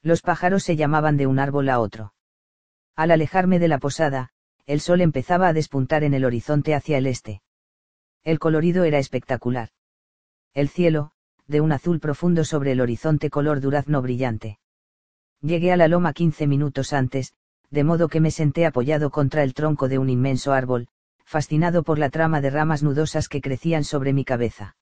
Los 0.02 0.20
pájaros 0.20 0.64
se 0.64 0.76
llamaban 0.76 1.16
de 1.16 1.26
un 1.26 1.38
árbol 1.38 1.68
a 1.68 1.78
otro. 1.78 2.13
Al 2.96 3.10
alejarme 3.10 3.58
de 3.58 3.68
la 3.68 3.78
posada, 3.78 4.30
el 4.66 4.80
sol 4.80 5.00
empezaba 5.00 5.48
a 5.48 5.52
despuntar 5.52 6.04
en 6.04 6.14
el 6.14 6.24
horizonte 6.24 6.74
hacia 6.74 6.98
el 6.98 7.06
este. 7.06 7.42
El 8.22 8.38
colorido 8.38 8.84
era 8.84 8.98
espectacular. 8.98 9.70
El 10.54 10.68
cielo, 10.68 11.10
de 11.46 11.60
un 11.60 11.72
azul 11.72 12.00
profundo 12.00 12.44
sobre 12.44 12.72
el 12.72 12.80
horizonte 12.80 13.30
color 13.30 13.60
durazno 13.60 14.00
brillante. 14.00 14.58
Llegué 15.40 15.72
a 15.72 15.76
la 15.76 15.88
loma 15.88 16.12
quince 16.12 16.46
minutos 16.46 16.92
antes, 16.92 17.34
de 17.70 17.84
modo 17.84 18.08
que 18.08 18.20
me 18.20 18.30
senté 18.30 18.64
apoyado 18.64 19.10
contra 19.10 19.42
el 19.42 19.52
tronco 19.52 19.88
de 19.88 19.98
un 19.98 20.08
inmenso 20.08 20.52
árbol, 20.52 20.88
fascinado 21.24 21.82
por 21.82 21.98
la 21.98 22.10
trama 22.10 22.40
de 22.40 22.50
ramas 22.50 22.82
nudosas 22.82 23.28
que 23.28 23.40
crecían 23.40 23.84
sobre 23.84 24.12
mi 24.12 24.24
cabeza. 24.24 24.76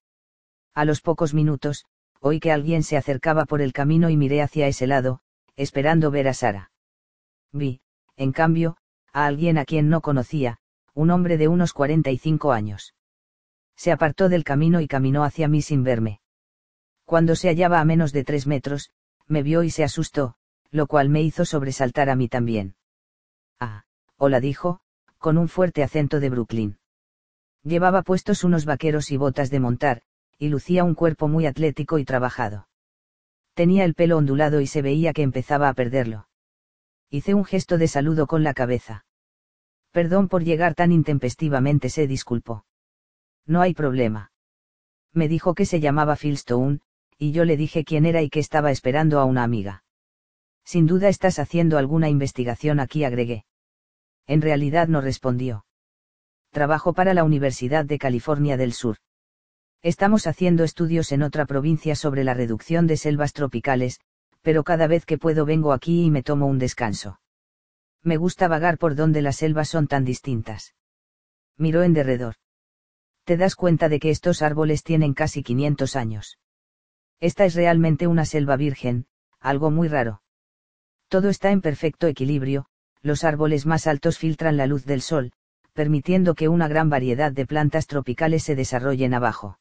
A 0.74 0.84
los 0.84 1.00
pocos 1.00 1.34
minutos, 1.34 1.86
oí 2.20 2.38
que 2.38 2.52
alguien 2.52 2.82
se 2.82 2.96
acercaba 2.96 3.46
por 3.46 3.62
el 3.62 3.72
camino 3.72 4.10
y 4.10 4.16
miré 4.16 4.42
hacia 4.42 4.66
ese 4.66 4.86
lado, 4.86 5.20
esperando 5.56 6.10
ver 6.10 6.28
a 6.28 6.34
Sara. 6.34 6.70
Vi, 7.52 7.80
en 8.22 8.32
cambio, 8.32 8.76
a 9.12 9.26
alguien 9.26 9.58
a 9.58 9.64
quien 9.64 9.88
no 9.88 10.00
conocía, 10.00 10.58
un 10.94 11.10
hombre 11.10 11.36
de 11.38 11.48
unos 11.48 11.72
45 11.72 12.52
años. 12.52 12.94
Se 13.76 13.90
apartó 13.90 14.28
del 14.28 14.44
camino 14.44 14.80
y 14.80 14.86
caminó 14.86 15.24
hacia 15.24 15.48
mí 15.48 15.60
sin 15.60 15.82
verme. 15.82 16.20
Cuando 17.04 17.34
se 17.34 17.48
hallaba 17.48 17.80
a 17.80 17.84
menos 17.84 18.12
de 18.12 18.24
tres 18.24 18.46
metros, 18.46 18.90
me 19.26 19.42
vio 19.42 19.64
y 19.64 19.70
se 19.70 19.84
asustó, 19.84 20.36
lo 20.70 20.86
cual 20.86 21.08
me 21.08 21.22
hizo 21.22 21.44
sobresaltar 21.44 22.10
a 22.10 22.16
mí 22.16 22.28
también. 22.28 22.76
Ah, 23.58 23.84
hola 24.16 24.40
dijo, 24.40 24.80
con 25.18 25.36
un 25.36 25.48
fuerte 25.48 25.82
acento 25.82 26.20
de 26.20 26.30
Brooklyn. 26.30 26.78
Llevaba 27.64 28.02
puestos 28.02 28.44
unos 28.44 28.64
vaqueros 28.64 29.10
y 29.10 29.16
botas 29.16 29.50
de 29.50 29.60
montar, 29.60 30.02
y 30.38 30.48
lucía 30.48 30.84
un 30.84 30.94
cuerpo 30.94 31.28
muy 31.28 31.46
atlético 31.46 31.98
y 31.98 32.04
trabajado. 32.04 32.68
Tenía 33.54 33.84
el 33.84 33.94
pelo 33.94 34.16
ondulado 34.16 34.60
y 34.60 34.66
se 34.66 34.82
veía 34.82 35.12
que 35.12 35.22
empezaba 35.22 35.68
a 35.68 35.74
perderlo. 35.74 36.28
Hice 37.14 37.34
un 37.34 37.44
gesto 37.44 37.76
de 37.76 37.88
saludo 37.88 38.26
con 38.26 38.42
la 38.42 38.54
cabeza. 38.54 39.04
Perdón 39.90 40.28
por 40.28 40.44
llegar 40.44 40.74
tan 40.74 40.92
intempestivamente, 40.92 41.90
se 41.90 42.06
disculpó. 42.06 42.64
No 43.44 43.60
hay 43.60 43.74
problema. 43.74 44.32
Me 45.12 45.28
dijo 45.28 45.54
que 45.54 45.66
se 45.66 45.78
llamaba 45.78 46.16
Philstone, 46.16 46.80
y 47.18 47.32
yo 47.32 47.44
le 47.44 47.58
dije 47.58 47.84
quién 47.84 48.06
era 48.06 48.22
y 48.22 48.30
que 48.30 48.40
estaba 48.40 48.70
esperando 48.70 49.20
a 49.20 49.26
una 49.26 49.44
amiga. 49.44 49.84
Sin 50.64 50.86
duda 50.86 51.10
estás 51.10 51.38
haciendo 51.38 51.76
alguna 51.76 52.08
investigación 52.08 52.80
aquí, 52.80 53.04
agregué. 53.04 53.44
En 54.26 54.40
realidad 54.40 54.88
no 54.88 55.02
respondió. 55.02 55.66
Trabajo 56.50 56.94
para 56.94 57.12
la 57.12 57.24
Universidad 57.24 57.84
de 57.84 57.98
California 57.98 58.56
del 58.56 58.72
Sur. 58.72 58.96
Estamos 59.82 60.26
haciendo 60.26 60.64
estudios 60.64 61.12
en 61.12 61.22
otra 61.22 61.44
provincia 61.44 61.94
sobre 61.94 62.24
la 62.24 62.32
reducción 62.32 62.86
de 62.86 62.96
selvas 62.96 63.34
tropicales, 63.34 64.00
pero 64.42 64.64
cada 64.64 64.86
vez 64.86 65.06
que 65.06 65.18
puedo 65.18 65.44
vengo 65.44 65.72
aquí 65.72 66.04
y 66.04 66.10
me 66.10 66.22
tomo 66.22 66.46
un 66.46 66.58
descanso. 66.58 67.20
Me 68.02 68.16
gusta 68.16 68.48
vagar 68.48 68.78
por 68.78 68.96
donde 68.96 69.22
las 69.22 69.36
selvas 69.36 69.68
son 69.68 69.86
tan 69.86 70.04
distintas. 70.04 70.74
Miró 71.56 71.82
en 71.82 71.94
derredor. 71.94 72.34
Te 73.24 73.36
das 73.36 73.54
cuenta 73.54 73.88
de 73.88 74.00
que 74.00 74.10
estos 74.10 74.42
árboles 74.42 74.82
tienen 74.82 75.14
casi 75.14 75.42
500 75.42 75.94
años. 75.94 76.38
Esta 77.20 77.44
es 77.44 77.54
realmente 77.54 78.08
una 78.08 78.24
selva 78.24 78.56
virgen, 78.56 79.06
algo 79.38 79.70
muy 79.70 79.86
raro. 79.86 80.22
Todo 81.08 81.28
está 81.28 81.52
en 81.52 81.60
perfecto 81.60 82.08
equilibrio, 82.08 82.66
los 83.00 83.22
árboles 83.22 83.64
más 83.64 83.86
altos 83.86 84.18
filtran 84.18 84.56
la 84.56 84.66
luz 84.66 84.84
del 84.84 85.02
sol, 85.02 85.32
permitiendo 85.72 86.34
que 86.34 86.48
una 86.48 86.66
gran 86.66 86.90
variedad 86.90 87.30
de 87.30 87.46
plantas 87.46 87.86
tropicales 87.86 88.42
se 88.42 88.56
desarrollen 88.56 89.14
abajo. 89.14 89.58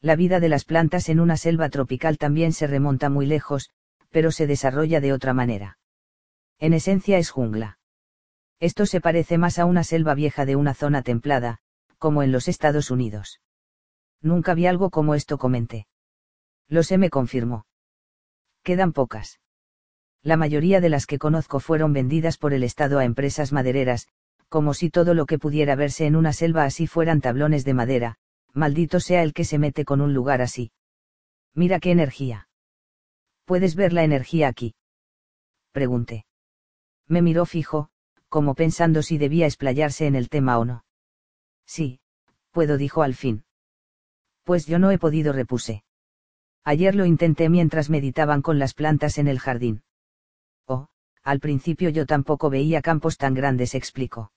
La 0.00 0.16
vida 0.16 0.40
de 0.40 0.48
las 0.48 0.64
plantas 0.64 1.08
en 1.08 1.20
una 1.20 1.36
selva 1.36 1.68
tropical 1.68 2.18
también 2.18 2.52
se 2.52 2.66
remonta 2.66 3.08
muy 3.08 3.26
lejos, 3.26 3.70
pero 4.12 4.30
se 4.30 4.46
desarrolla 4.46 5.00
de 5.00 5.12
otra 5.12 5.34
manera. 5.34 5.78
En 6.60 6.74
esencia 6.74 7.18
es 7.18 7.30
jungla. 7.30 7.78
Esto 8.60 8.86
se 8.86 9.00
parece 9.00 9.38
más 9.38 9.58
a 9.58 9.64
una 9.64 9.82
selva 9.82 10.14
vieja 10.14 10.44
de 10.44 10.54
una 10.54 10.74
zona 10.74 11.02
templada, 11.02 11.58
como 11.98 12.22
en 12.22 12.30
los 12.30 12.46
Estados 12.46 12.92
Unidos. 12.92 13.40
Nunca 14.20 14.54
vi 14.54 14.66
algo 14.66 14.90
como 14.90 15.16
esto 15.16 15.38
comenté. 15.38 15.88
Lo 16.68 16.84
sé 16.84 16.98
me 16.98 17.10
confirmó. 17.10 17.66
Quedan 18.62 18.92
pocas. 18.92 19.40
La 20.22 20.36
mayoría 20.36 20.80
de 20.80 20.88
las 20.88 21.06
que 21.06 21.18
conozco 21.18 21.58
fueron 21.58 21.92
vendidas 21.92 22.38
por 22.38 22.54
el 22.54 22.62
Estado 22.62 23.00
a 23.00 23.04
empresas 23.04 23.52
madereras, 23.52 24.06
como 24.48 24.74
si 24.74 24.90
todo 24.90 25.14
lo 25.14 25.26
que 25.26 25.38
pudiera 25.38 25.74
verse 25.74 26.06
en 26.06 26.14
una 26.14 26.32
selva 26.32 26.64
así 26.64 26.86
fueran 26.86 27.20
tablones 27.20 27.64
de 27.64 27.74
madera, 27.74 28.16
maldito 28.52 29.00
sea 29.00 29.22
el 29.22 29.32
que 29.32 29.44
se 29.44 29.58
mete 29.58 29.84
con 29.84 30.00
un 30.00 30.14
lugar 30.14 30.42
así. 30.42 30.70
Mira 31.54 31.80
qué 31.80 31.90
energía. 31.90 32.46
¿Puedes 33.44 33.74
ver 33.74 33.92
la 33.92 34.04
energía 34.04 34.48
aquí? 34.48 34.74
Pregunté. 35.72 36.26
Me 37.08 37.22
miró 37.22 37.46
fijo, 37.46 37.88
como 38.28 38.54
pensando 38.54 39.02
si 39.02 39.18
debía 39.18 39.46
explayarse 39.46 40.06
en 40.06 40.14
el 40.14 40.28
tema 40.28 40.58
o 40.58 40.64
no. 40.64 40.84
Sí, 41.66 42.00
puedo, 42.50 42.76
dijo 42.76 43.02
al 43.02 43.14
fin. 43.14 43.44
Pues 44.44 44.66
yo 44.66 44.78
no 44.78 44.90
he 44.90 44.98
podido, 44.98 45.32
repuse. 45.32 45.84
Ayer 46.64 46.94
lo 46.94 47.06
intenté 47.06 47.48
mientras 47.48 47.90
meditaban 47.90 48.42
con 48.42 48.58
las 48.58 48.74
plantas 48.74 49.18
en 49.18 49.26
el 49.26 49.40
jardín. 49.40 49.82
Oh, 50.66 50.88
al 51.22 51.40
principio 51.40 51.90
yo 51.90 52.06
tampoco 52.06 52.50
veía 52.50 52.82
campos 52.82 53.16
tan 53.16 53.34
grandes, 53.34 53.74
explicó. 53.74 54.32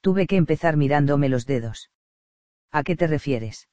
Tuve 0.00 0.26
que 0.26 0.36
empezar 0.36 0.76
mirándome 0.76 1.28
los 1.28 1.46
dedos. 1.46 1.90
¿A 2.70 2.82
qué 2.82 2.96
te 2.96 3.06
refieres? 3.06 3.68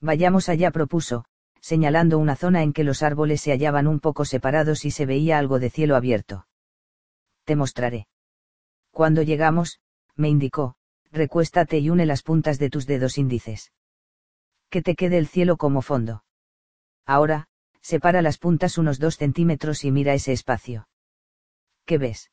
Vayamos 0.00 0.48
allá, 0.48 0.70
propuso, 0.70 1.24
señalando 1.64 2.18
una 2.18 2.36
zona 2.36 2.62
en 2.62 2.74
que 2.74 2.84
los 2.84 3.02
árboles 3.02 3.40
se 3.40 3.50
hallaban 3.50 3.86
un 3.86 3.98
poco 3.98 4.26
separados 4.26 4.84
y 4.84 4.90
se 4.90 5.06
veía 5.06 5.38
algo 5.38 5.58
de 5.58 5.70
cielo 5.70 5.96
abierto. 5.96 6.46
Te 7.44 7.56
mostraré. 7.56 8.06
Cuando 8.90 9.22
llegamos, 9.22 9.80
me 10.14 10.28
indicó, 10.28 10.74
recuéstate 11.10 11.78
y 11.78 11.88
une 11.88 12.04
las 12.04 12.22
puntas 12.22 12.58
de 12.58 12.68
tus 12.68 12.86
dedos 12.86 13.16
índices. 13.16 13.72
Que 14.68 14.82
te 14.82 14.94
quede 14.94 15.16
el 15.16 15.26
cielo 15.26 15.56
como 15.56 15.80
fondo. 15.80 16.26
Ahora, 17.06 17.48
separa 17.80 18.20
las 18.20 18.36
puntas 18.36 18.76
unos 18.76 18.98
dos 18.98 19.16
centímetros 19.16 19.84
y 19.84 19.90
mira 19.90 20.12
ese 20.12 20.32
espacio. 20.32 20.86
¿Qué 21.86 21.96
ves? 21.96 22.30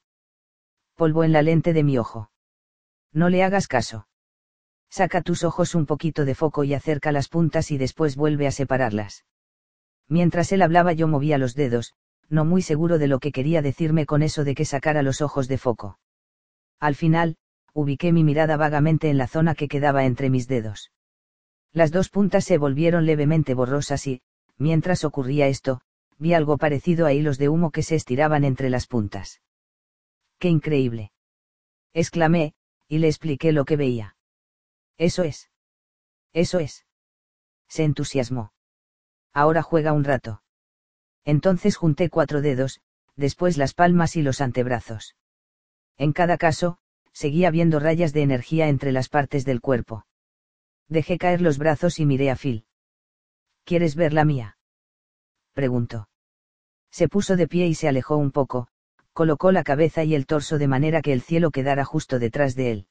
Polvo 0.96 1.24
en 1.24 1.32
la 1.32 1.42
lente 1.42 1.72
de 1.72 1.84
mi 1.86 1.98
ojo. 1.98 2.32
No 3.14 3.30
le 3.30 3.44
hagas 3.44 3.70
caso. 3.70 4.10
Saca 4.92 5.22
tus 5.22 5.46
ojos 5.46 5.74
un 5.74 5.86
poquito 5.86 6.26
de 6.26 6.36
foco 6.36 6.66
y 6.66 6.74
acerca 6.74 7.14
las 7.14 7.30
puntas 7.30 7.72
y 7.72 7.78
después 7.78 8.18
vuelve 8.18 8.46
a 8.46 8.52
separarlas. 8.52 9.24
Mientras 10.10 10.52
él 10.52 10.62
hablaba 10.62 10.92
yo 10.92 11.08
movía 11.08 11.38
los 11.38 11.56
dedos, 11.56 11.94
no 12.28 12.44
muy 12.44 12.62
seguro 12.62 12.98
de 12.98 13.08
lo 13.08 13.20
que 13.20 13.32
quería 13.32 13.62
decirme 13.62 14.06
con 14.06 14.22
eso 14.22 14.44
de 14.44 14.54
que 14.54 14.66
sacara 14.66 15.02
los 15.02 15.22
ojos 15.22 15.48
de 15.48 15.58
foco. 15.58 15.98
Al 16.82 16.96
final, 16.96 17.38
ubiqué 17.74 18.12
mi 18.12 18.26
mirada 18.26 18.58
vagamente 18.58 19.10
en 19.10 19.18
la 19.18 19.28
zona 19.28 19.56
que 19.56 19.70
quedaba 19.70 20.04
entre 20.04 20.30
mis 20.30 20.50
dedos. 20.50 20.92
Las 21.72 21.92
dos 21.92 22.10
puntas 22.10 22.44
se 22.44 22.58
volvieron 22.58 23.06
levemente 23.06 23.54
borrosas 23.54 24.06
y, 24.08 24.22
mientras 24.58 25.06
ocurría 25.06 25.48
esto, 25.48 25.80
vi 26.18 26.34
algo 26.34 26.58
parecido 26.58 27.06
a 27.06 27.14
hilos 27.14 27.38
de 27.38 27.48
humo 27.48 27.72
que 27.72 27.82
se 27.82 27.96
estiraban 27.96 28.44
entre 28.44 28.70
las 28.70 28.88
puntas. 28.88 29.42
¡Qué 30.38 30.50
increíble! 30.50 31.14
exclamé, 31.94 32.56
y 32.90 32.98
le 32.98 33.08
expliqué 33.08 33.54
lo 33.54 33.64
que 33.64 33.78
veía. 33.78 34.18
Eso 35.02 35.24
es. 35.24 35.50
Eso 36.32 36.60
es. 36.60 36.86
Se 37.68 37.84
entusiasmó. 37.84 38.54
Ahora 39.34 39.64
juega 39.64 39.94
un 39.94 40.04
rato. 40.04 40.44
Entonces 41.26 41.76
junté 41.76 42.12
cuatro 42.12 42.40
dedos, 42.40 42.82
después 43.16 43.58
las 43.58 43.74
palmas 43.74 44.16
y 44.16 44.22
los 44.22 44.42
antebrazos. 44.42 45.16
En 45.98 46.14
cada 46.14 46.38
caso, 46.38 46.78
seguía 47.14 47.50
viendo 47.50 47.80
rayas 47.80 48.14
de 48.14 48.22
energía 48.22 48.68
entre 48.68 48.92
las 48.92 49.10
partes 49.10 49.44
del 49.44 49.60
cuerpo. 49.60 50.06
Dejé 50.88 51.18
caer 51.18 51.42
los 51.42 51.58
brazos 51.58 52.00
y 52.00 52.06
miré 52.06 52.30
a 52.30 52.36
Phil. 52.36 52.68
¿Quieres 53.64 53.96
ver 53.96 54.14
la 54.14 54.24
mía? 54.24 54.60
preguntó. 55.54 56.10
Se 56.92 57.08
puso 57.08 57.38
de 57.38 57.48
pie 57.48 57.66
y 57.66 57.74
se 57.74 57.88
alejó 57.88 58.18
un 58.18 58.30
poco, 58.30 58.68
colocó 59.14 59.52
la 59.52 59.64
cabeza 59.64 60.04
y 60.04 60.14
el 60.14 60.28
torso 60.28 60.60
de 60.60 60.68
manera 60.68 61.02
que 61.02 61.12
el 61.12 61.24
cielo 61.24 61.50
quedara 61.50 61.86
justo 61.86 62.20
detrás 62.20 62.54
de 62.54 62.72
él. 62.72 62.88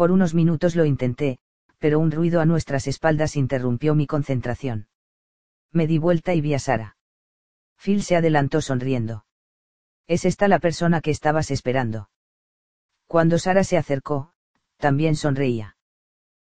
Por 0.00 0.12
unos 0.12 0.32
minutos 0.32 0.76
lo 0.76 0.86
intenté, 0.86 1.40
pero 1.78 1.98
un 1.98 2.10
ruido 2.10 2.40
a 2.40 2.46
nuestras 2.46 2.86
espaldas 2.86 3.36
interrumpió 3.36 3.94
mi 3.94 4.06
concentración. 4.06 4.88
Me 5.72 5.86
di 5.86 5.98
vuelta 5.98 6.32
y 6.32 6.40
vi 6.40 6.54
a 6.54 6.58
Sara. 6.58 6.96
Phil 7.76 8.02
se 8.02 8.16
adelantó 8.16 8.62
sonriendo. 8.62 9.26
Es 10.06 10.24
esta 10.24 10.48
la 10.48 10.58
persona 10.58 11.02
que 11.02 11.10
estabas 11.10 11.50
esperando. 11.50 12.08
Cuando 13.08 13.38
Sara 13.38 13.62
se 13.62 13.76
acercó, 13.76 14.32
también 14.78 15.16
sonreía. 15.16 15.76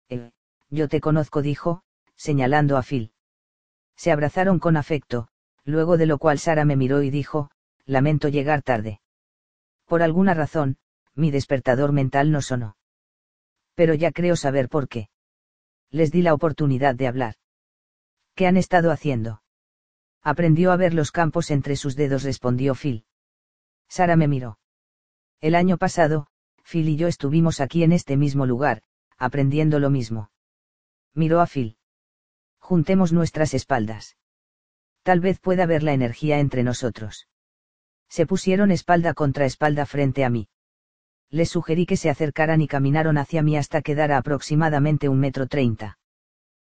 Eh, 0.08 0.32
yo 0.70 0.88
te 0.88 1.02
conozco, 1.02 1.42
dijo, 1.42 1.84
señalando 2.16 2.78
a 2.78 2.84
Phil. 2.84 3.12
Se 3.98 4.14
abrazaron 4.14 4.60
con 4.60 4.78
afecto, 4.78 5.28
luego 5.66 5.98
de 5.98 6.06
lo 6.06 6.20
cual 6.20 6.40
Sara 6.40 6.64
me 6.64 6.78
miró 6.78 7.02
y 7.04 7.10
dijo, 7.10 7.52
lamento 7.86 8.30
llegar 8.30 8.62
tarde. 8.62 9.02
Por 9.88 10.04
alguna 10.04 10.34
razón, 10.34 10.78
mi 11.16 11.32
despertador 11.32 11.92
mental 11.92 12.32
no 12.32 12.42
sonó 12.42 12.78
pero 13.82 13.96
ya 13.96 14.12
creo 14.12 14.36
saber 14.36 14.70
por 14.70 14.88
qué. 14.88 15.10
Les 15.90 16.12
di 16.12 16.22
la 16.22 16.36
oportunidad 16.36 16.94
de 16.94 17.08
hablar. 17.08 17.34
¿Qué 18.36 18.46
han 18.46 18.56
estado 18.56 18.92
haciendo? 18.92 19.42
Aprendió 20.22 20.72
a 20.72 20.76
ver 20.76 20.94
los 20.94 21.12
campos 21.12 21.50
entre 21.50 21.76
sus 21.76 21.96
dedos, 21.96 22.22
respondió 22.22 22.76
Phil. 22.76 23.06
Sara 23.90 24.16
me 24.16 24.28
miró. 24.28 24.60
El 25.40 25.56
año 25.56 25.80
pasado, 25.80 26.28
Phil 26.64 26.90
y 26.90 26.96
yo 26.96 27.08
estuvimos 27.08 27.60
aquí 27.60 27.82
en 27.82 27.92
este 27.92 28.18
mismo 28.18 28.46
lugar, 28.46 28.84
aprendiendo 29.18 29.80
lo 29.80 29.90
mismo. 29.90 30.30
Miró 31.16 31.42
a 31.42 31.48
Phil. 31.48 31.78
Juntemos 32.60 33.12
nuestras 33.12 33.56
espaldas. 33.56 34.16
Tal 35.02 35.22
vez 35.22 35.40
pueda 35.40 35.66
ver 35.66 35.82
la 35.82 35.94
energía 35.94 36.38
entre 36.38 36.62
nosotros. 36.62 37.28
Se 38.10 38.28
pusieron 38.28 38.70
espalda 38.70 39.16
contra 39.16 39.46
espalda 39.46 39.88
frente 39.88 40.24
a 40.24 40.30
mí 40.30 40.50
les 41.32 41.50
sugerí 41.50 41.86
que 41.86 41.98
se 41.98 42.10
acercaran 42.10 42.62
y 42.62 42.68
caminaron 42.68 43.18
hacia 43.18 43.42
mí 43.42 43.58
hasta 43.58 43.82
quedar 43.82 44.12
a 44.12 44.18
aproximadamente 44.18 45.10
un 45.10 45.20
metro 45.20 45.48
treinta. 45.48 45.98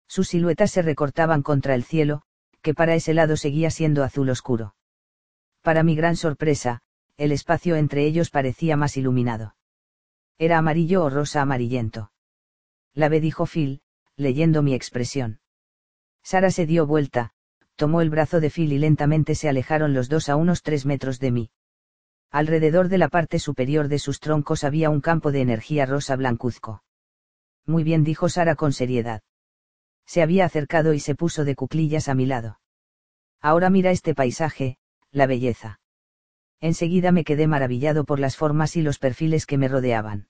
Sus 0.06 0.28
siluetas 0.28 0.70
se 0.70 0.82
recortaban 0.82 1.42
contra 1.42 1.74
el 1.74 1.82
cielo, 1.82 2.22
que 2.62 2.74
para 2.74 2.94
ese 2.94 3.14
lado 3.14 3.36
seguía 3.36 3.70
siendo 3.70 4.04
azul 4.04 4.28
oscuro. 4.28 4.74
Para 5.62 5.82
mi 5.82 5.96
gran 5.96 6.16
sorpresa, 6.16 6.82
el 7.16 7.32
espacio 7.32 7.76
entre 7.76 8.04
ellos 8.04 8.30
parecía 8.30 8.76
más 8.76 8.96
iluminado. 8.96 9.56
Era 10.38 10.58
amarillo 10.58 11.04
o 11.04 11.10
rosa 11.10 11.42
amarillento. 11.42 12.12
La 12.94 13.08
ve 13.08 13.20
dijo 13.20 13.46
Phil, 13.46 13.80
leyendo 14.16 14.62
mi 14.62 14.74
expresión. 14.74 15.40
Sara 16.22 16.50
se 16.50 16.66
dio 16.66 16.86
vuelta, 16.86 17.32
tomó 17.76 18.02
el 18.02 18.10
brazo 18.10 18.40
de 18.40 18.50
Phil 18.50 18.72
y 18.72 18.78
lentamente 18.78 19.34
se 19.34 19.48
alejaron 19.48 19.94
los 19.94 20.08
dos 20.08 20.28
a 20.28 20.36
unos 20.36 20.62
tres 20.62 20.84
metros 20.84 21.18
de 21.18 21.30
mí. 21.30 21.50
Alrededor 22.30 22.88
de 22.88 22.98
la 22.98 23.08
parte 23.08 23.40
superior 23.40 23.88
de 23.88 23.98
sus 23.98 24.20
troncos 24.20 24.62
había 24.62 24.88
un 24.88 25.00
campo 25.00 25.32
de 25.32 25.40
energía 25.40 25.84
rosa 25.84 26.14
blancuzco. 26.14 26.84
Muy 27.66 27.82
bien, 27.82 28.04
dijo 28.04 28.28
Sara 28.28 28.54
con 28.54 28.72
seriedad. 28.72 29.22
Se 30.06 30.22
había 30.22 30.44
acercado 30.44 30.94
y 30.94 31.00
se 31.00 31.16
puso 31.16 31.44
de 31.44 31.56
cuclillas 31.56 32.08
a 32.08 32.14
mi 32.14 32.26
lado. 32.26 32.60
Ahora 33.40 33.68
mira 33.68 33.90
este 33.90 34.14
paisaje, 34.14 34.76
la 35.10 35.26
belleza. 35.26 35.80
Enseguida 36.60 37.10
me 37.10 37.24
quedé 37.24 37.46
maravillado 37.46 38.04
por 38.04 38.20
las 38.20 38.36
formas 38.36 38.76
y 38.76 38.82
los 38.82 38.98
perfiles 38.98 39.46
que 39.46 39.58
me 39.58 39.66
rodeaban. 39.66 40.28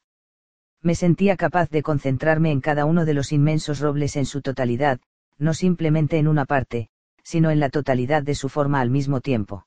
Me 0.81 0.95
sentía 0.95 1.37
capaz 1.37 1.69
de 1.69 1.83
concentrarme 1.83 2.51
en 2.51 2.61
cada 2.63 2.87
uno 2.87 3.05
de 3.05 3.15
los 3.15 3.33
inmensos 3.33 3.81
robles 3.81 4.17
en 4.17 4.25
su 4.25 4.41
totalidad, 4.41 5.01
no 5.37 5.53
simplemente 5.53 6.19
en 6.19 6.29
una 6.29 6.47
parte, 6.47 6.89
sino 7.23 7.51
en 7.51 7.61
la 7.61 7.69
totalidad 7.69 8.23
de 8.23 8.35
su 8.35 8.49
forma 8.49 8.81
al 8.81 8.91
mismo 8.91 9.21
tiempo. 9.21 9.67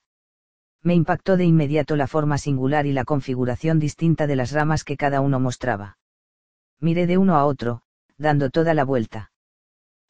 Me 0.83 0.93
impactó 0.93 1.37
de 1.37 1.45
inmediato 1.45 1.95
la 1.95 2.07
forma 2.07 2.37
singular 2.37 2.85
y 2.85 2.91
la 2.91 3.05
configuración 3.05 3.79
distinta 3.79 4.27
de 4.27 4.35
las 4.35 4.51
ramas 4.51 4.83
que 4.83 4.97
cada 4.97 5.21
uno 5.21 5.39
mostraba. 5.39 5.97
Miré 6.79 7.07
de 7.07 7.17
uno 7.17 7.37
a 7.37 7.45
otro, 7.45 7.83
dando 8.17 8.49
toda 8.49 8.73
la 8.73 8.83
vuelta. 8.83 9.31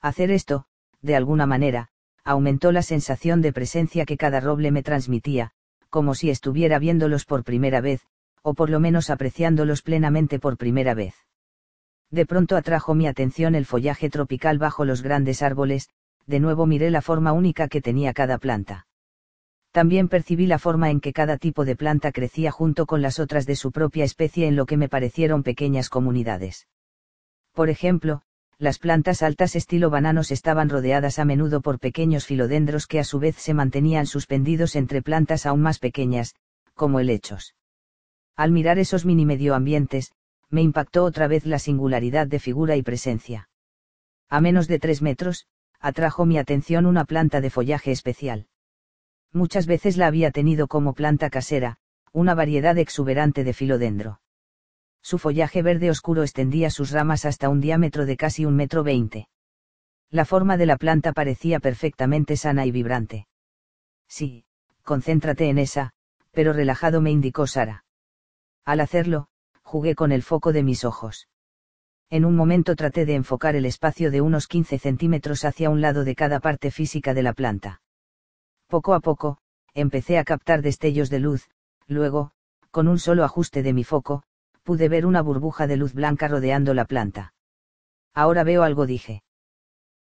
Hacer 0.01 0.31
esto, 0.31 0.65
de 1.01 1.15
alguna 1.15 1.45
manera, 1.45 1.89
aumentó 2.23 2.71
la 2.71 2.81
sensación 2.81 3.41
de 3.41 3.53
presencia 3.53 4.05
que 4.05 4.17
cada 4.17 4.39
roble 4.39 4.71
me 4.71 4.81
transmitía, 4.81 5.51
como 5.89 6.15
si 6.15 6.31
estuviera 6.31 6.79
viéndolos 6.79 7.25
por 7.25 7.43
primera 7.43 7.79
vez, 7.79 8.01
o 8.41 8.55
por 8.55 8.71
lo 8.71 8.79
menos 8.79 9.11
apreciándolos 9.11 9.83
plenamente 9.83 10.39
por 10.39 10.57
primera 10.57 10.95
vez. 10.95 11.13
De 12.09 12.25
pronto 12.25 12.57
atrajo 12.57 12.95
mi 12.95 13.05
atención 13.05 13.53
el 13.53 13.65
follaje 13.65 14.09
tropical 14.09 14.57
bajo 14.57 14.85
los 14.85 15.03
grandes 15.03 15.43
árboles, 15.43 15.89
de 16.25 16.39
nuevo 16.39 16.65
miré 16.65 16.89
la 16.89 17.01
forma 17.01 17.31
única 17.31 17.67
que 17.67 17.81
tenía 17.81 18.13
cada 18.13 18.39
planta. 18.39 18.87
También 19.73 20.07
percibí 20.07 20.45
la 20.45 20.59
forma 20.59 20.91
en 20.91 21.01
que 21.01 21.13
cada 21.13 21.37
tipo 21.37 21.65
de 21.65 21.75
planta 21.75 22.11
crecía 22.11 22.51
junto 22.51 22.85
con 22.85 23.01
las 23.01 23.17
otras 23.17 23.47
de 23.47 23.55
su 23.55 23.71
propia 23.71 24.03
especie 24.03 24.47
en 24.47 24.55
lo 24.55 24.67
que 24.67 24.77
me 24.77 24.87
parecieron 24.87 25.41
pequeñas 25.41 25.89
comunidades. 25.89 26.67
Por 27.53 27.71
ejemplo, 27.71 28.21
las 28.59 28.77
plantas 28.77 29.23
altas 29.23 29.55
estilo 29.55 29.89
bananos 29.89 30.29
estaban 30.29 30.69
rodeadas 30.69 31.17
a 31.17 31.25
menudo 31.25 31.59
por 31.61 31.79
pequeños 31.79 32.27
filodendros 32.27 32.85
que 32.85 32.99
a 32.99 33.03
su 33.03 33.17
vez 33.17 33.35
se 33.37 33.55
mantenían 33.55 34.05
suspendidos 34.05 34.75
entre 34.75 35.01
plantas 35.01 35.47
aún 35.47 35.61
más 35.61 35.79
pequeñas, 35.79 36.35
como 36.75 36.99
helechos. 36.99 37.55
Al 38.35 38.51
mirar 38.51 38.77
esos 38.77 39.05
mini 39.05 39.25
medioambientes, 39.25 40.11
me 40.51 40.61
impactó 40.61 41.03
otra 41.03 41.27
vez 41.27 41.47
la 41.47 41.57
singularidad 41.57 42.27
de 42.27 42.37
figura 42.37 42.75
y 42.75 42.83
presencia. 42.83 43.49
A 44.29 44.39
menos 44.39 44.67
de 44.67 44.77
tres 44.77 45.01
metros, 45.01 45.47
atrajo 45.79 46.27
mi 46.27 46.37
atención 46.37 46.85
una 46.85 47.05
planta 47.05 47.41
de 47.41 47.49
follaje 47.49 47.91
especial. 47.91 48.45
Muchas 49.33 49.65
veces 49.65 49.97
la 49.97 50.07
había 50.07 50.29
tenido 50.29 50.67
como 50.67 50.93
planta 50.93 51.31
casera, 51.31 51.77
una 52.11 52.35
variedad 52.35 52.77
exuberante 52.77 53.43
de 53.43 53.53
filodendro. 53.53 54.21
Su 55.01 55.17
follaje 55.17 55.63
verde 55.63 55.89
oscuro 55.89 56.21
extendía 56.21 56.69
sus 56.69 56.91
ramas 56.91 57.25
hasta 57.25 57.49
un 57.49 57.59
diámetro 57.59 58.05
de 58.05 58.15
casi 58.15 58.45
un 58.45 58.55
metro 58.55 58.83
veinte. 58.83 59.27
La 60.11 60.25
forma 60.25 60.55
de 60.55 60.67
la 60.67 60.77
planta 60.77 61.11
parecía 61.11 61.59
perfectamente 61.59 62.37
sana 62.37 62.67
y 62.67 62.71
vibrante. 62.71 63.27
Sí, 64.07 64.45
concéntrate 64.83 65.49
en 65.49 65.57
esa, 65.57 65.93
pero 66.31 66.53
relajado 66.53 67.01
me 67.01 67.09
indicó 67.09 67.47
Sara. 67.47 67.85
Al 68.63 68.79
hacerlo, 68.79 69.27
jugué 69.63 69.95
con 69.95 70.11
el 70.11 70.21
foco 70.21 70.53
de 70.53 70.61
mis 70.61 70.85
ojos. 70.85 71.27
En 72.11 72.25
un 72.25 72.35
momento 72.35 72.75
traté 72.75 73.05
de 73.05 73.15
enfocar 73.15 73.55
el 73.55 73.65
espacio 73.65 74.11
de 74.11 74.21
unos 74.21 74.47
15 74.47 74.77
centímetros 74.77 75.43
hacia 75.43 75.71
un 75.71 75.81
lado 75.81 76.03
de 76.03 76.13
cada 76.13 76.39
parte 76.39 76.69
física 76.69 77.15
de 77.15 77.23
la 77.23 77.33
planta. 77.33 77.81
Poco 78.73 78.95
a 78.95 79.01
poco, 79.01 79.37
empecé 79.75 80.17
a 80.17 80.23
captar 80.23 80.63
destellos 80.63 81.11
de 81.11 81.19
luz, 81.19 81.47
luego, 81.85 82.31
con 82.71 82.87
un 82.87 82.97
solo 82.97 83.23
ajuste 83.23 83.61
de 83.61 83.71
mi 83.71 83.83
foco, 83.83 84.23
pude 84.63 84.89
ver 84.89 85.05
una 85.05 85.21
burbuja 85.21 85.67
de 85.67 85.77
luz 85.77 85.93
blanca 85.93 86.27
rodeando 86.27 86.73
la 86.73 86.85
planta. 86.85 87.35
Ahora 88.15 88.43
veo 88.43 88.63
algo, 88.63 88.87
dije. 88.87 89.21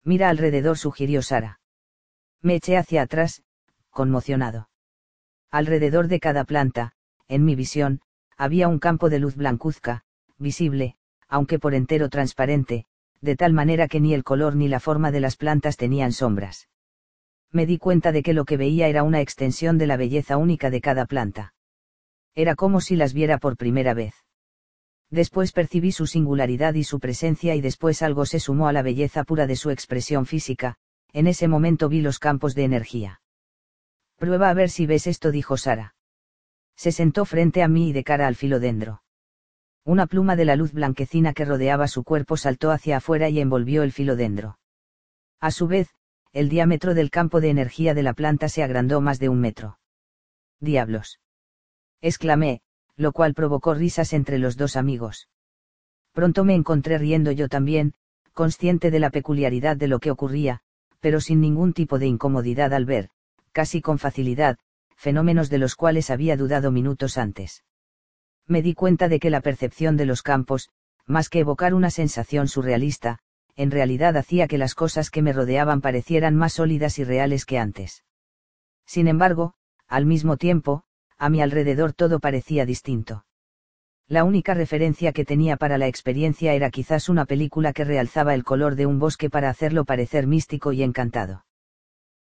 Mira 0.06 0.30
alrededor, 0.30 0.78
sugirió 0.78 1.22
Sara. 1.22 1.60
Me 2.42 2.56
eché 2.56 2.78
hacia 2.78 3.02
atrás, 3.02 3.44
conmocionado. 3.90 4.70
Alrededor 5.50 6.08
de 6.08 6.22
cada 6.22 6.46
planta, 6.46 6.94
en 7.28 7.44
mi 7.44 7.56
visión, 7.56 8.00
había 8.38 8.70
un 8.70 8.80
campo 8.80 9.10
de 9.10 9.20
luz 9.20 9.36
blancuzca, 9.36 10.06
visible, 10.38 10.96
aunque 11.28 11.60
por 11.60 11.74
entero 11.74 12.08
transparente, 12.08 12.86
de 13.20 13.36
tal 13.36 13.52
manera 13.52 13.90
que 13.90 14.00
ni 14.00 14.14
el 14.14 14.24
color 14.24 14.56
ni 14.56 14.70
la 14.70 14.80
forma 14.80 15.12
de 15.12 15.20
las 15.20 15.36
plantas 15.36 15.76
tenían 15.76 16.14
sombras. 16.14 16.70
Me 17.52 17.66
di 17.66 17.78
cuenta 17.78 18.12
de 18.12 18.24
que 18.24 18.34
lo 18.34 18.46
que 18.46 18.58
veía 18.58 18.88
era 18.88 19.04
una 19.04 19.22
extensión 19.22 19.78
de 19.78 19.88
la 19.88 19.98
belleza 19.98 20.38
única 20.38 20.70
de 20.70 20.82
cada 20.82 21.06
planta. 21.06 21.54
Era 22.34 22.56
como 22.56 22.80
si 22.80 22.96
las 22.96 23.14
viera 23.14 23.38
por 23.38 23.58
primera 23.58 23.94
vez. 23.94 24.14
Después 25.10 25.52
percibí 25.52 25.92
su 25.92 26.08
singularidad 26.08 26.74
y 26.76 26.86
su 26.86 27.02
presencia 27.02 27.54
y 27.56 27.62
después 27.62 28.02
algo 28.02 28.26
se 28.26 28.40
sumó 28.40 28.70
a 28.70 28.74
la 28.74 28.82
belleza 28.82 29.26
pura 29.26 29.46
de 29.48 29.58
su 29.58 29.70
expresión 29.70 30.26
física, 30.26 30.78
en 31.12 31.28
ese 31.28 31.50
momento 31.50 31.90
vi 31.90 32.00
los 32.00 32.20
campos 32.20 32.56
de 32.56 32.64
energía. 32.64 33.22
Prueba 34.18 34.50
a 34.50 34.54
ver 34.54 34.70
si 34.70 34.86
ves 34.86 35.08
esto, 35.08 35.32
dijo 35.32 35.58
Sara. 35.58 35.96
Se 36.78 36.94
sentó 36.94 37.26
frente 37.26 37.62
a 37.64 37.68
mí 37.68 37.90
y 37.90 37.94
de 37.94 38.06
cara 38.06 38.28
al 38.28 38.36
filodendro. 38.36 39.04
Una 39.84 40.08
pluma 40.08 40.38
de 40.38 40.46
la 40.46 40.56
luz 40.56 40.72
blanquecina 40.72 41.34
que 41.34 41.44
rodeaba 41.44 41.88
su 41.88 42.04
cuerpo 42.04 42.38
saltó 42.38 42.72
hacia 42.72 42.98
afuera 42.98 43.28
y 43.30 43.42
envolvió 43.42 43.84
el 43.84 43.92
filodendro. 43.92 44.60
A 45.40 45.52
su 45.52 45.68
vez, 45.68 45.90
el 46.34 46.48
diámetro 46.48 46.94
del 46.94 47.10
campo 47.10 47.42
de 47.42 47.50
energía 47.50 47.94
de 47.94 48.04
la 48.04 48.14
planta 48.14 48.48
se 48.48 48.64
agrandó 48.64 49.02
más 49.02 49.20
de 49.20 49.30
un 49.30 49.40
metro. 49.40 49.80
Diablos. 50.60 51.20
exclamé, 52.02 52.62
lo 52.96 53.12
cual 53.12 53.34
provocó 53.34 53.74
risas 53.74 54.14
entre 54.14 54.40
los 54.40 54.56
dos 54.56 54.76
amigos. 54.76 55.28
Pronto 56.14 56.44
me 56.44 56.56
encontré 56.56 56.98
riendo 56.98 57.32
yo 57.32 57.50
también, 57.50 57.94
consciente 58.34 58.92
de 58.92 59.00
la 59.00 59.10
peculiaridad 59.10 59.76
de 59.76 59.88
lo 59.88 60.00
que 60.00 60.12
ocurría, 60.12 60.62
pero 61.00 61.20
sin 61.20 61.42
ningún 61.42 61.74
tipo 61.74 62.00
de 62.00 62.08
incomodidad 62.08 62.74
al 62.74 62.86
ver, 62.86 63.10
casi 63.52 63.82
con 63.82 64.00
facilidad, 64.00 64.58
fenómenos 64.96 65.50
de 65.50 65.58
los 65.58 65.76
cuales 65.76 66.10
había 66.10 66.38
dudado 66.38 66.72
minutos 66.72 67.18
antes. 67.18 67.64
Me 68.48 68.62
di 68.62 68.74
cuenta 68.74 69.10
de 69.10 69.20
que 69.20 69.30
la 69.30 69.42
percepción 69.42 69.98
de 69.98 70.06
los 70.06 70.22
campos, 70.22 70.70
más 71.06 71.28
que 71.28 71.40
evocar 71.40 71.74
una 71.74 71.90
sensación 71.90 72.48
surrealista, 72.48 73.20
en 73.56 73.72
realidad 73.72 74.18
hacía 74.18 74.48
que 74.48 74.58
las 74.58 74.76
cosas 74.76 75.10
que 75.10 75.22
me 75.22 75.34
rodeaban 75.34 75.82
parecieran 75.82 76.36
más 76.36 76.54
sólidas 76.54 77.00
y 77.00 77.04
reales 77.04 77.46
que 77.46 77.60
antes. 77.60 78.04
Sin 78.86 79.08
embargo, 79.08 79.54
al 79.88 80.06
mismo 80.06 80.38
tiempo, 80.38 80.84
a 81.18 81.30
mi 81.30 81.42
alrededor 81.42 81.94
todo 81.94 82.20
parecía 82.20 82.66
distinto. 82.66 83.26
La 84.08 84.24
única 84.24 84.54
referencia 84.54 85.14
que 85.14 85.24
tenía 85.24 85.56
para 85.56 85.78
la 85.78 85.88
experiencia 85.88 86.54
era 86.54 86.70
quizás 86.70 87.08
una 87.08 87.26
película 87.26 87.72
que 87.72 87.86
realzaba 87.86 88.34
el 88.34 88.44
color 88.44 88.76
de 88.76 88.86
un 88.86 89.00
bosque 89.00 89.30
para 89.30 89.50
hacerlo 89.50 89.86
parecer 89.86 90.28
místico 90.28 90.74
y 90.74 90.84
encantado. 90.84 91.46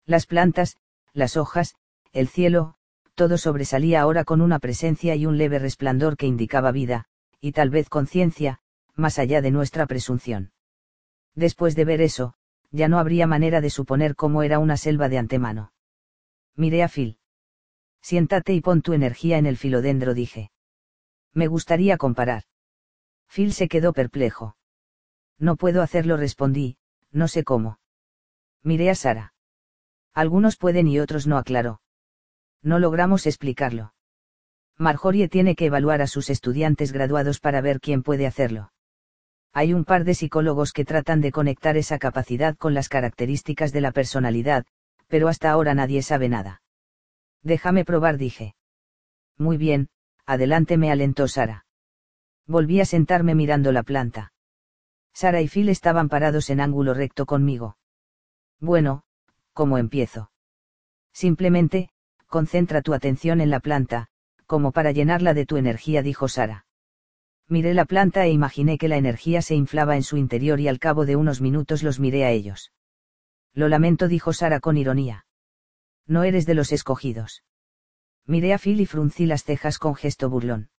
Las 0.06 0.26
plantas, 0.26 0.76
las 1.12 1.36
hojas, 1.36 1.74
el 2.12 2.28
cielo, 2.28 2.76
todo 3.14 3.38
sobresalía 3.38 4.00
ahora 4.00 4.24
con 4.24 4.40
una 4.40 4.58
presencia 4.58 5.14
y 5.16 5.26
un 5.26 5.38
leve 5.38 5.58
resplandor 5.58 6.16
que 6.16 6.26
indicaba 6.26 6.70
vida, 6.70 7.06
y 7.40 7.52
tal 7.52 7.70
vez 7.70 7.88
conciencia, 7.88 8.60
más 8.94 9.18
allá 9.18 9.42
de 9.42 9.50
nuestra 9.50 9.86
presunción. 9.86 10.52
Después 11.40 11.74
de 11.74 11.86
ver 11.86 12.02
eso, 12.02 12.34
ya 12.70 12.86
no 12.88 12.98
habría 12.98 13.26
manera 13.26 13.62
de 13.62 13.70
suponer 13.70 14.14
cómo 14.14 14.42
era 14.42 14.58
una 14.58 14.76
selva 14.76 15.08
de 15.08 15.16
antemano. 15.16 15.72
Miré 16.54 16.82
a 16.82 16.88
Phil. 16.88 17.16
Siéntate 18.02 18.52
y 18.52 18.60
pon 18.60 18.82
tu 18.82 18.92
energía 18.92 19.38
en 19.38 19.46
el 19.46 19.56
filodendro, 19.56 20.12
dije. 20.12 20.50
Me 21.32 21.46
gustaría 21.46 21.96
comparar. 21.96 22.42
Phil 23.26 23.54
se 23.54 23.68
quedó 23.68 23.94
perplejo. 23.94 24.58
No 25.38 25.56
puedo 25.56 25.80
hacerlo, 25.80 26.18
respondí, 26.18 26.76
no 27.10 27.26
sé 27.26 27.42
cómo. 27.42 27.78
Miré 28.62 28.90
a 28.90 28.94
Sara. 28.94 29.32
Algunos 30.12 30.58
pueden 30.58 30.88
y 30.88 31.00
otros 31.00 31.26
no, 31.26 31.38
aclaró. 31.38 31.80
No 32.60 32.78
logramos 32.78 33.26
explicarlo. 33.26 33.94
Marjorie 34.76 35.30
tiene 35.30 35.56
que 35.56 35.64
evaluar 35.66 36.02
a 36.02 36.06
sus 36.06 36.28
estudiantes 36.28 36.92
graduados 36.92 37.40
para 37.40 37.62
ver 37.62 37.80
quién 37.80 38.02
puede 38.02 38.26
hacerlo. 38.26 38.72
Hay 39.52 39.74
un 39.74 39.84
par 39.84 40.04
de 40.04 40.14
psicólogos 40.14 40.72
que 40.72 40.84
tratan 40.84 41.20
de 41.20 41.32
conectar 41.32 41.76
esa 41.76 41.98
capacidad 41.98 42.56
con 42.56 42.72
las 42.72 42.88
características 42.88 43.72
de 43.72 43.80
la 43.80 43.90
personalidad, 43.90 44.64
pero 45.08 45.28
hasta 45.28 45.50
ahora 45.50 45.74
nadie 45.74 46.02
sabe 46.02 46.28
nada. 46.28 46.62
Déjame 47.42 47.84
probar, 47.84 48.16
dije. 48.16 48.54
Muy 49.36 49.56
bien, 49.56 49.88
adelante 50.24 50.76
me 50.76 50.92
alentó 50.92 51.26
Sara. 51.26 51.66
Volví 52.46 52.80
a 52.80 52.84
sentarme 52.84 53.34
mirando 53.34 53.72
la 53.72 53.82
planta. 53.82 54.32
Sara 55.12 55.40
y 55.40 55.48
Phil 55.48 55.68
estaban 55.68 56.08
parados 56.08 56.50
en 56.50 56.60
ángulo 56.60 56.94
recto 56.94 57.26
conmigo. 57.26 57.76
Bueno, 58.60 59.02
¿cómo 59.52 59.78
empiezo? 59.78 60.30
Simplemente, 61.12 61.90
concentra 62.26 62.82
tu 62.82 62.94
atención 62.94 63.40
en 63.40 63.50
la 63.50 63.60
planta, 63.60 64.08
como 64.46 64.70
para 64.70 64.92
llenarla 64.92 65.34
de 65.34 65.46
tu 65.46 65.56
energía, 65.56 66.02
dijo 66.02 66.28
Sara. 66.28 66.66
Miré 67.50 67.74
la 67.74 67.84
planta 67.84 68.24
e 68.24 68.30
imaginé 68.30 68.78
que 68.78 68.86
la 68.86 68.96
energía 68.96 69.42
se 69.42 69.56
inflaba 69.56 69.96
en 69.96 70.04
su 70.04 70.16
interior 70.16 70.60
y 70.60 70.68
al 70.68 70.78
cabo 70.78 71.04
de 71.04 71.16
unos 71.16 71.40
minutos 71.40 71.82
los 71.82 71.98
miré 71.98 72.24
a 72.24 72.30
ellos. 72.30 72.72
Lo 73.54 73.68
lamento, 73.68 74.06
dijo 74.06 74.32
Sara 74.32 74.60
con 74.60 74.76
ironía. 74.76 75.26
No 76.06 76.22
eres 76.22 76.46
de 76.46 76.54
los 76.54 76.70
escogidos. 76.70 77.42
Miré 78.24 78.54
a 78.54 78.58
Phil 78.58 78.80
y 78.80 78.86
fruncí 78.86 79.26
las 79.26 79.42
cejas 79.42 79.80
con 79.80 79.96
gesto 79.96 80.30
burlón. 80.30 80.70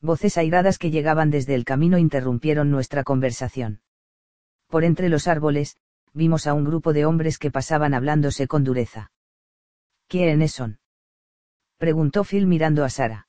Voces 0.00 0.38
airadas 0.38 0.78
que 0.78 0.92
llegaban 0.92 1.30
desde 1.30 1.56
el 1.56 1.64
camino 1.64 1.98
interrumpieron 1.98 2.70
nuestra 2.70 3.02
conversación. 3.02 3.80
Por 4.68 4.84
entre 4.84 5.08
los 5.08 5.26
árboles, 5.26 5.78
vimos 6.12 6.46
a 6.46 6.54
un 6.54 6.64
grupo 6.64 6.92
de 6.92 7.06
hombres 7.06 7.38
que 7.38 7.50
pasaban 7.50 7.92
hablándose 7.92 8.46
con 8.46 8.62
dureza. 8.62 9.10
¿Quiénes 10.06 10.52
son? 10.52 10.78
preguntó 11.76 12.22
Phil 12.22 12.46
mirando 12.46 12.84
a 12.84 12.88
Sara. 12.88 13.26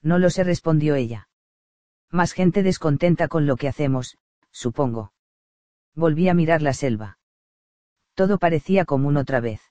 No 0.00 0.18
lo 0.18 0.30
sé, 0.30 0.42
respondió 0.42 0.94
ella. 0.94 1.28
Más 2.12 2.34
gente 2.34 2.62
descontenta 2.62 3.26
con 3.26 3.46
lo 3.46 3.56
que 3.56 3.68
hacemos, 3.68 4.18
supongo. 4.50 5.14
Volví 5.94 6.28
a 6.28 6.34
mirar 6.34 6.60
la 6.60 6.74
selva. 6.74 7.18
Todo 8.14 8.38
parecía 8.38 8.84
común 8.84 9.16
otra 9.16 9.40
vez. 9.40 9.62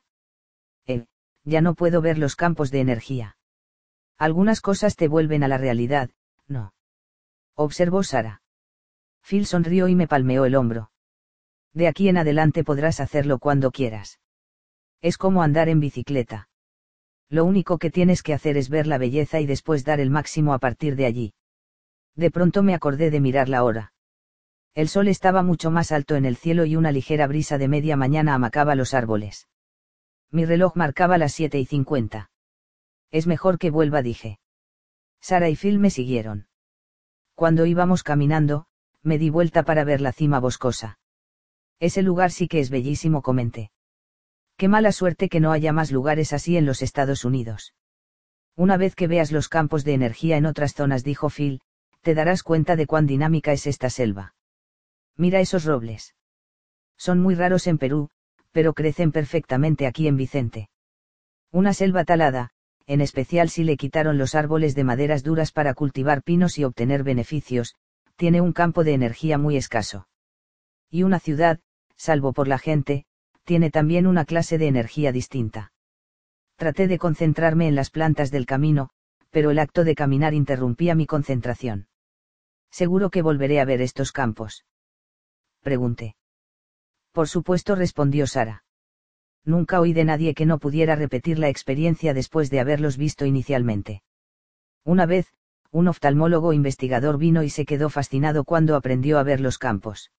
Eh, 0.87 1.05
ya 1.43 1.61
no 1.61 1.75
puedo 1.75 2.01
ver 2.01 2.17
los 2.17 2.35
campos 2.35 2.71
de 2.71 2.79
energía. 2.79 3.37
Algunas 4.17 4.59
cosas 4.59 4.95
te 4.95 5.07
vuelven 5.07 5.43
a 5.43 5.47
la 5.47 5.59
realidad, 5.59 6.09
¿no? 6.47 6.73
Observó 7.53 8.01
Sara. 8.01 8.41
Phil 9.21 9.45
sonrió 9.45 9.87
y 9.87 9.93
me 9.93 10.07
palmeó 10.07 10.45
el 10.45 10.55
hombro. 10.55 10.91
De 11.73 11.87
aquí 11.87 12.09
en 12.09 12.17
adelante 12.17 12.63
podrás 12.63 12.99
hacerlo 12.99 13.37
cuando 13.37 13.69
quieras. 13.69 14.19
Es 14.99 15.19
como 15.19 15.43
andar 15.43 15.69
en 15.69 15.79
bicicleta. 15.79 16.49
Lo 17.29 17.45
único 17.45 17.77
que 17.77 17.91
tienes 17.91 18.23
que 18.23 18.33
hacer 18.33 18.57
es 18.57 18.69
ver 18.69 18.87
la 18.87 18.97
belleza 18.97 19.39
y 19.39 19.45
después 19.45 19.85
dar 19.85 19.99
el 19.99 20.09
máximo 20.09 20.55
a 20.55 20.59
partir 20.59 20.95
de 20.95 21.05
allí. 21.05 21.33
De 22.15 22.31
pronto 22.31 22.63
me 22.63 22.73
acordé 22.73 23.09
de 23.09 23.19
mirar 23.19 23.49
la 23.49 23.63
hora. 23.63 23.93
El 24.73 24.87
sol 24.87 25.07
estaba 25.07 25.43
mucho 25.43 25.71
más 25.71 25.91
alto 25.91 26.15
en 26.15 26.25
el 26.25 26.37
cielo 26.37 26.65
y 26.65 26.75
una 26.75 26.91
ligera 26.91 27.27
brisa 27.27 27.57
de 27.57 27.67
media 27.67 27.97
mañana 27.97 28.33
amacaba 28.33 28.75
los 28.75 28.93
árboles. 28.93 29.47
Mi 30.29 30.45
reloj 30.45 30.75
marcaba 30.75 31.17
las 31.17 31.33
siete 31.33 31.59
y 31.59 31.65
cincuenta. 31.65 32.31
Es 33.11 33.27
mejor 33.27 33.57
que 33.57 33.69
vuelva, 33.69 34.01
dije. 34.01 34.39
Sara 35.19 35.49
y 35.49 35.55
Phil 35.55 35.77
me 35.79 35.89
siguieron. 35.89 36.47
Cuando 37.35 37.65
íbamos 37.65 38.03
caminando, 38.03 38.65
me 39.03 39.17
di 39.17 39.29
vuelta 39.29 39.63
para 39.63 39.83
ver 39.83 39.99
la 39.99 40.13
cima 40.13 40.39
boscosa. 40.39 40.99
Ese 41.79 42.01
lugar 42.01 42.31
sí 42.31 42.47
que 42.47 42.59
es 42.59 42.69
bellísimo, 42.69 43.21
comenté. 43.21 43.71
Qué 44.55 44.67
mala 44.67 44.91
suerte 44.91 45.27
que 45.27 45.39
no 45.39 45.51
haya 45.51 45.73
más 45.73 45.91
lugares 45.91 46.33
así 46.33 46.55
en 46.55 46.65
los 46.65 46.81
Estados 46.81 47.25
Unidos. 47.25 47.73
Una 48.55 48.77
vez 48.77 48.95
que 48.95 49.07
veas 49.07 49.31
los 49.31 49.49
campos 49.49 49.83
de 49.83 49.93
energía 49.93 50.37
en 50.37 50.45
otras 50.45 50.73
zonas, 50.73 51.03
dijo 51.03 51.29
Phil, 51.29 51.61
te 52.01 52.15
darás 52.15 52.43
cuenta 52.43 52.75
de 52.75 52.87
cuán 52.87 53.05
dinámica 53.05 53.51
es 53.51 53.67
esta 53.67 53.89
selva. 53.89 54.33
Mira 55.15 55.39
esos 55.39 55.65
robles. 55.65 56.15
Son 56.97 57.19
muy 57.19 57.35
raros 57.35 57.67
en 57.67 57.77
Perú, 57.77 58.09
pero 58.51 58.73
crecen 58.73 59.11
perfectamente 59.11 59.87
aquí 59.87 60.07
en 60.07 60.17
Vicente. 60.17 60.69
Una 61.51 61.73
selva 61.73 62.03
talada, 62.05 62.51
en 62.87 63.01
especial 63.01 63.49
si 63.49 63.63
le 63.63 63.77
quitaron 63.77 64.17
los 64.17 64.35
árboles 64.35 64.75
de 64.75 64.83
maderas 64.83 65.23
duras 65.23 65.51
para 65.51 65.73
cultivar 65.73 66.23
pinos 66.23 66.57
y 66.57 66.63
obtener 66.63 67.03
beneficios, 67.03 67.75
tiene 68.15 68.41
un 68.41 68.53
campo 68.53 68.83
de 68.83 68.93
energía 68.93 69.37
muy 69.37 69.57
escaso. 69.57 70.07
Y 70.89 71.03
una 71.03 71.19
ciudad, 71.19 71.59
salvo 71.95 72.33
por 72.33 72.47
la 72.47 72.57
gente, 72.57 73.05
tiene 73.43 73.69
también 73.69 74.07
una 74.07 74.25
clase 74.25 74.57
de 74.57 74.67
energía 74.67 75.11
distinta. 75.11 75.71
Traté 76.55 76.87
de 76.87 76.99
concentrarme 76.99 77.67
en 77.67 77.75
las 77.75 77.89
plantas 77.89 78.31
del 78.31 78.45
camino, 78.45 78.89
pero 79.29 79.51
el 79.51 79.59
acto 79.59 79.83
de 79.83 79.95
caminar 79.95 80.33
interrumpía 80.33 80.93
mi 80.93 81.05
concentración. 81.05 81.87
Seguro 82.71 83.09
que 83.09 83.21
volveré 83.21 83.59
a 83.59 83.65
ver 83.65 83.81
estos 83.81 84.11
campos. 84.11 84.65
Pregunté. 85.61 86.15
Por 87.11 87.27
supuesto, 87.27 87.75
respondió 87.75 88.25
Sara. 88.25 88.63
Nunca 89.43 89.79
oí 89.81 89.93
de 89.93 90.05
nadie 90.05 90.33
que 90.33 90.45
no 90.45 90.59
pudiera 90.59 90.95
repetir 90.95 91.37
la 91.39 91.49
experiencia 91.49 92.13
después 92.13 92.49
de 92.49 92.59
haberlos 92.59 92.97
visto 92.97 93.25
inicialmente. 93.25 94.03
Una 94.83 95.05
vez, 95.05 95.27
un 95.71 95.87
oftalmólogo 95.87 96.53
investigador 96.53 97.17
vino 97.17 97.43
y 97.43 97.49
se 97.49 97.65
quedó 97.65 97.89
fascinado 97.89 98.43
cuando 98.43 98.75
aprendió 98.75 99.19
a 99.19 99.23
ver 99.23 99.39
los 99.41 99.57
campos. 99.57 100.11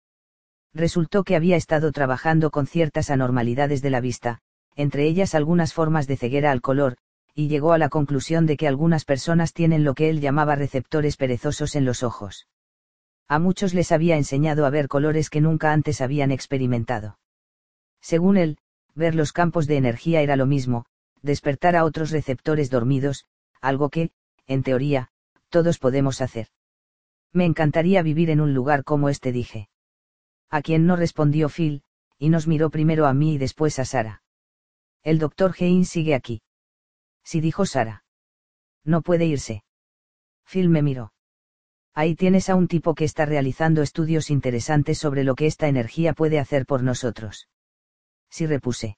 Resultó 0.74 1.24
que 1.24 1.36
había 1.36 1.56
estado 1.56 1.92
trabajando 1.92 2.50
con 2.50 2.66
ciertas 2.66 3.10
anormalidades 3.10 3.82
de 3.82 3.90
la 3.90 4.00
vista, 4.00 4.40
entre 4.74 5.06
ellas 5.06 5.34
algunas 5.34 5.74
formas 5.74 6.06
de 6.06 6.16
ceguera 6.16 6.50
al 6.50 6.62
color, 6.62 6.96
y 7.34 7.48
llegó 7.48 7.72
a 7.72 7.78
la 7.78 7.88
conclusión 7.88 8.46
de 8.46 8.56
que 8.56 8.68
algunas 8.68 9.04
personas 9.04 9.52
tienen 9.52 9.84
lo 9.84 9.94
que 9.94 10.10
él 10.10 10.20
llamaba 10.20 10.54
receptores 10.54 11.16
perezosos 11.16 11.74
en 11.74 11.84
los 11.84 12.02
ojos. 12.02 12.48
A 13.28 13.38
muchos 13.38 13.72
les 13.72 13.92
había 13.92 14.16
enseñado 14.16 14.66
a 14.66 14.70
ver 14.70 14.88
colores 14.88 15.30
que 15.30 15.40
nunca 15.40 15.72
antes 15.72 16.00
habían 16.00 16.30
experimentado. 16.30 17.18
Según 18.00 18.36
él, 18.36 18.58
ver 18.94 19.14
los 19.14 19.32
campos 19.32 19.66
de 19.66 19.76
energía 19.76 20.20
era 20.20 20.36
lo 20.36 20.46
mismo, 20.46 20.84
despertar 21.22 21.76
a 21.76 21.84
otros 21.84 22.10
receptores 22.10 22.68
dormidos, 22.68 23.26
algo 23.60 23.88
que, 23.88 24.10
en 24.46 24.62
teoría, 24.62 25.08
todos 25.48 25.78
podemos 25.78 26.20
hacer. 26.20 26.48
Me 27.32 27.46
encantaría 27.46 28.02
vivir 28.02 28.28
en 28.28 28.40
un 28.40 28.52
lugar 28.52 28.84
como 28.84 29.08
este, 29.08 29.32
dije. 29.32 29.68
A 30.50 30.60
quien 30.60 30.84
no 30.84 30.96
respondió 30.96 31.48
Phil, 31.48 31.82
y 32.18 32.28
nos 32.28 32.46
miró 32.46 32.68
primero 32.68 33.06
a 33.06 33.14
mí 33.14 33.34
y 33.34 33.38
después 33.38 33.78
a 33.78 33.86
Sara. 33.86 34.22
El 35.02 35.18
doctor 35.18 35.54
Hein 35.58 35.86
sigue 35.86 36.14
aquí. 36.14 36.42
Sí 37.24 37.40
dijo 37.40 37.66
Sara. 37.66 38.04
No 38.84 39.02
puede 39.02 39.26
irse. 39.26 39.64
Phil 40.44 40.68
me 40.68 40.82
miró. 40.82 41.12
Ahí 41.94 42.14
tienes 42.14 42.48
a 42.48 42.54
un 42.54 42.68
tipo 42.68 42.94
que 42.94 43.04
está 43.04 43.26
realizando 43.26 43.82
estudios 43.82 44.30
interesantes 44.30 44.98
sobre 44.98 45.24
lo 45.24 45.34
que 45.34 45.46
esta 45.46 45.68
energía 45.68 46.14
puede 46.14 46.38
hacer 46.38 46.66
por 46.66 46.82
nosotros. 46.82 47.48
Sí 48.30 48.46
repuse. 48.46 48.96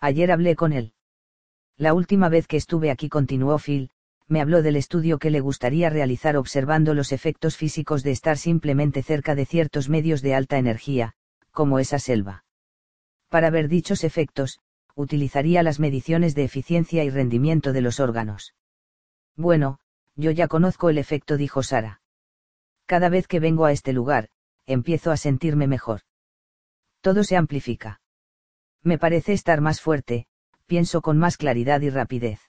Ayer 0.00 0.30
hablé 0.30 0.54
con 0.54 0.72
él. 0.72 0.92
La 1.76 1.92
última 1.92 2.28
vez 2.28 2.46
que 2.46 2.56
estuve 2.56 2.90
aquí 2.90 3.08
continuó 3.08 3.58
Phil, 3.58 3.90
me 4.28 4.40
habló 4.40 4.62
del 4.62 4.76
estudio 4.76 5.18
que 5.18 5.30
le 5.30 5.40
gustaría 5.40 5.90
realizar 5.90 6.36
observando 6.36 6.94
los 6.94 7.12
efectos 7.12 7.56
físicos 7.56 8.02
de 8.02 8.12
estar 8.12 8.38
simplemente 8.38 9.02
cerca 9.02 9.34
de 9.34 9.44
ciertos 9.44 9.88
medios 9.88 10.22
de 10.22 10.34
alta 10.34 10.56
energía, 10.56 11.14
como 11.50 11.78
esa 11.78 11.98
selva. 11.98 12.44
Para 13.28 13.50
ver 13.50 13.68
dichos 13.68 14.04
efectos, 14.04 14.60
utilizaría 14.94 15.62
las 15.62 15.80
mediciones 15.80 16.34
de 16.34 16.44
eficiencia 16.44 17.04
y 17.04 17.10
rendimiento 17.10 17.72
de 17.72 17.80
los 17.80 18.00
órganos. 18.00 18.54
Bueno, 19.36 19.80
yo 20.16 20.30
ya 20.30 20.48
conozco 20.48 20.90
el 20.90 20.98
efecto, 20.98 21.36
dijo 21.36 21.62
Sara. 21.62 22.00
Cada 22.86 23.08
vez 23.08 23.26
que 23.26 23.40
vengo 23.40 23.64
a 23.64 23.72
este 23.72 23.92
lugar, 23.92 24.28
empiezo 24.66 25.10
a 25.10 25.16
sentirme 25.16 25.66
mejor. 25.66 26.02
Todo 27.00 27.24
se 27.24 27.36
amplifica. 27.36 28.00
Me 28.82 28.98
parece 28.98 29.32
estar 29.32 29.60
más 29.60 29.80
fuerte, 29.80 30.26
pienso 30.66 31.02
con 31.02 31.18
más 31.18 31.36
claridad 31.36 31.80
y 31.80 31.90
rapidez. 31.90 32.40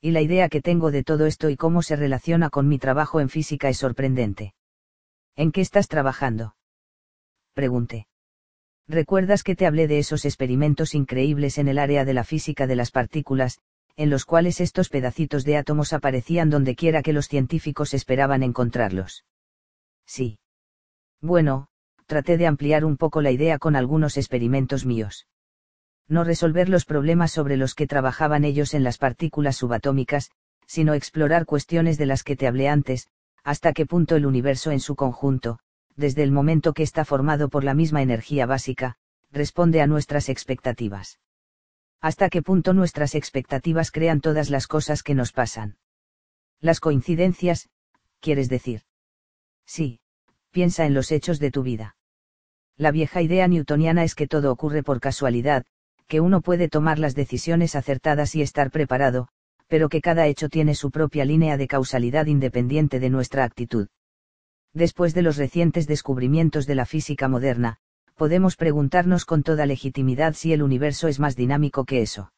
Y 0.00 0.12
la 0.12 0.22
idea 0.22 0.48
que 0.48 0.62
tengo 0.62 0.90
de 0.90 1.04
todo 1.04 1.26
esto 1.26 1.50
y 1.50 1.56
cómo 1.56 1.82
se 1.82 1.96
relaciona 1.96 2.48
con 2.50 2.68
mi 2.68 2.78
trabajo 2.78 3.20
en 3.20 3.28
física 3.28 3.68
es 3.68 3.78
sorprendente. 3.78 4.54
¿En 5.36 5.52
qué 5.52 5.60
estás 5.60 5.88
trabajando? 5.88 6.56
Pregunté. 7.54 8.09
¿Recuerdas 8.90 9.44
que 9.44 9.54
te 9.54 9.66
hablé 9.66 9.86
de 9.86 10.00
esos 10.00 10.24
experimentos 10.24 10.96
increíbles 10.96 11.58
en 11.58 11.68
el 11.68 11.78
área 11.78 12.04
de 12.04 12.12
la 12.12 12.24
física 12.24 12.66
de 12.66 12.74
las 12.74 12.90
partículas, 12.90 13.60
en 13.94 14.10
los 14.10 14.24
cuales 14.24 14.60
estos 14.60 14.88
pedacitos 14.88 15.44
de 15.44 15.56
átomos 15.58 15.92
aparecían 15.92 16.50
donde 16.50 16.74
quiera 16.74 17.00
que 17.00 17.12
los 17.12 17.28
científicos 17.28 17.94
esperaban 17.94 18.42
encontrarlos? 18.42 19.24
Sí. 20.06 20.40
Bueno, 21.20 21.68
traté 22.06 22.36
de 22.36 22.48
ampliar 22.48 22.84
un 22.84 22.96
poco 22.96 23.22
la 23.22 23.30
idea 23.30 23.60
con 23.60 23.76
algunos 23.76 24.16
experimentos 24.16 24.84
míos. 24.84 25.28
No 26.08 26.24
resolver 26.24 26.68
los 26.68 26.84
problemas 26.84 27.30
sobre 27.30 27.56
los 27.56 27.76
que 27.76 27.86
trabajaban 27.86 28.42
ellos 28.42 28.74
en 28.74 28.82
las 28.82 28.98
partículas 28.98 29.54
subatómicas, 29.54 30.32
sino 30.66 30.94
explorar 30.94 31.46
cuestiones 31.46 31.96
de 31.96 32.06
las 32.06 32.24
que 32.24 32.34
te 32.34 32.48
hablé 32.48 32.68
antes, 32.68 33.06
hasta 33.44 33.72
qué 33.72 33.86
punto 33.86 34.16
el 34.16 34.26
universo 34.26 34.72
en 34.72 34.80
su 34.80 34.96
conjunto, 34.96 35.60
desde 36.00 36.24
el 36.24 36.32
momento 36.32 36.72
que 36.72 36.82
está 36.82 37.04
formado 37.04 37.48
por 37.48 37.62
la 37.62 37.74
misma 37.74 38.02
energía 38.02 38.46
básica, 38.46 38.96
responde 39.30 39.80
a 39.80 39.86
nuestras 39.86 40.28
expectativas. 40.28 41.20
Hasta 42.00 42.30
qué 42.30 42.42
punto 42.42 42.72
nuestras 42.72 43.14
expectativas 43.14 43.90
crean 43.92 44.20
todas 44.20 44.50
las 44.50 44.66
cosas 44.66 45.02
que 45.02 45.14
nos 45.14 45.32
pasan. 45.32 45.76
Las 46.60 46.80
coincidencias, 46.80 47.68
quieres 48.20 48.48
decir. 48.48 48.82
Sí, 49.66 50.00
piensa 50.50 50.86
en 50.86 50.94
los 50.94 51.12
hechos 51.12 51.38
de 51.38 51.50
tu 51.50 51.62
vida. 51.62 51.96
La 52.76 52.90
vieja 52.90 53.20
idea 53.20 53.46
newtoniana 53.46 54.02
es 54.02 54.14
que 54.14 54.26
todo 54.26 54.50
ocurre 54.50 54.82
por 54.82 55.00
casualidad, 55.00 55.66
que 56.08 56.20
uno 56.20 56.40
puede 56.40 56.68
tomar 56.68 56.98
las 56.98 57.14
decisiones 57.14 57.76
acertadas 57.76 58.34
y 58.34 58.42
estar 58.42 58.70
preparado, 58.70 59.28
pero 59.68 59.88
que 59.88 60.00
cada 60.00 60.26
hecho 60.26 60.48
tiene 60.48 60.74
su 60.74 60.90
propia 60.90 61.24
línea 61.24 61.56
de 61.56 61.68
causalidad 61.68 62.26
independiente 62.26 62.98
de 62.98 63.10
nuestra 63.10 63.44
actitud. 63.44 63.88
Después 64.72 65.14
de 65.14 65.22
los 65.22 65.36
recientes 65.36 65.86
descubrimientos 65.86 66.66
de 66.66 66.76
la 66.76 66.86
física 66.86 67.28
moderna, 67.28 67.78
podemos 68.14 68.56
preguntarnos 68.56 69.24
con 69.24 69.42
toda 69.42 69.66
legitimidad 69.66 70.34
si 70.34 70.52
el 70.52 70.62
universo 70.62 71.08
es 71.08 71.18
más 71.18 71.34
dinámico 71.34 71.84
que 71.84 72.02
eso. 72.02 72.32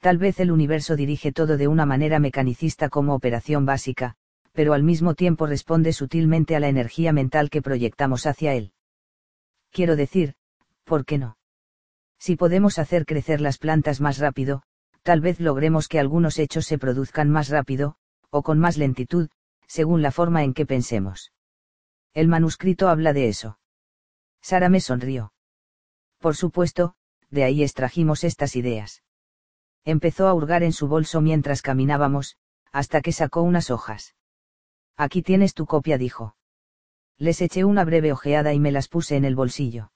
Tal 0.00 0.16
vez 0.16 0.40
el 0.40 0.50
universo 0.50 0.96
dirige 0.96 1.30
todo 1.30 1.56
de 1.56 1.68
una 1.68 1.84
manera 1.84 2.18
mecanicista 2.18 2.88
como 2.88 3.14
operación 3.14 3.66
básica, 3.66 4.16
pero 4.52 4.72
al 4.72 4.82
mismo 4.82 5.14
tiempo 5.14 5.46
responde 5.46 5.92
sutilmente 5.92 6.56
a 6.56 6.60
la 6.60 6.68
energía 6.68 7.12
mental 7.12 7.50
que 7.50 7.62
proyectamos 7.62 8.26
hacia 8.26 8.54
él. 8.54 8.72
Quiero 9.70 9.94
decir, 9.94 10.34
¿por 10.84 11.04
qué 11.04 11.18
no? 11.18 11.36
Si 12.18 12.36
podemos 12.36 12.78
hacer 12.78 13.04
crecer 13.04 13.40
las 13.40 13.58
plantas 13.58 14.00
más 14.00 14.18
rápido, 14.18 14.62
tal 15.02 15.20
vez 15.20 15.40
logremos 15.40 15.88
que 15.88 15.98
algunos 15.98 16.38
hechos 16.38 16.64
se 16.66 16.78
produzcan 16.78 17.28
más 17.28 17.48
rápido, 17.48 17.96
o 18.30 18.42
con 18.42 18.58
más 18.58 18.78
lentitud, 18.78 19.28
según 19.66 20.00
la 20.02 20.12
forma 20.12 20.44
en 20.44 20.54
que 20.54 20.66
pensemos. 20.66 21.32
El 22.14 22.28
manuscrito 22.28 22.88
habla 22.88 23.12
de 23.12 23.28
eso. 23.28 23.58
Sara 24.42 24.68
me 24.68 24.80
sonrió. 24.80 25.32
Por 26.18 26.36
supuesto, 26.36 26.94
de 27.30 27.44
ahí 27.44 27.62
extrajimos 27.62 28.22
estas 28.22 28.54
ideas. 28.54 29.02
Empezó 29.84 30.28
a 30.28 30.34
hurgar 30.34 30.62
en 30.62 30.72
su 30.72 30.86
bolso 30.88 31.20
mientras 31.20 31.62
caminábamos, 31.62 32.36
hasta 32.70 33.00
que 33.00 33.12
sacó 33.12 33.42
unas 33.42 33.70
hojas. 33.70 34.14
Aquí 34.96 35.22
tienes 35.22 35.54
tu 35.54 35.66
copia, 35.66 35.98
dijo. 35.98 36.36
Les 37.18 37.40
eché 37.40 37.64
una 37.64 37.84
breve 37.84 38.12
ojeada 38.12 38.52
y 38.52 38.60
me 38.60 38.72
las 38.72 38.88
puse 38.88 39.16
en 39.16 39.24
el 39.24 39.34
bolsillo. 39.34 39.90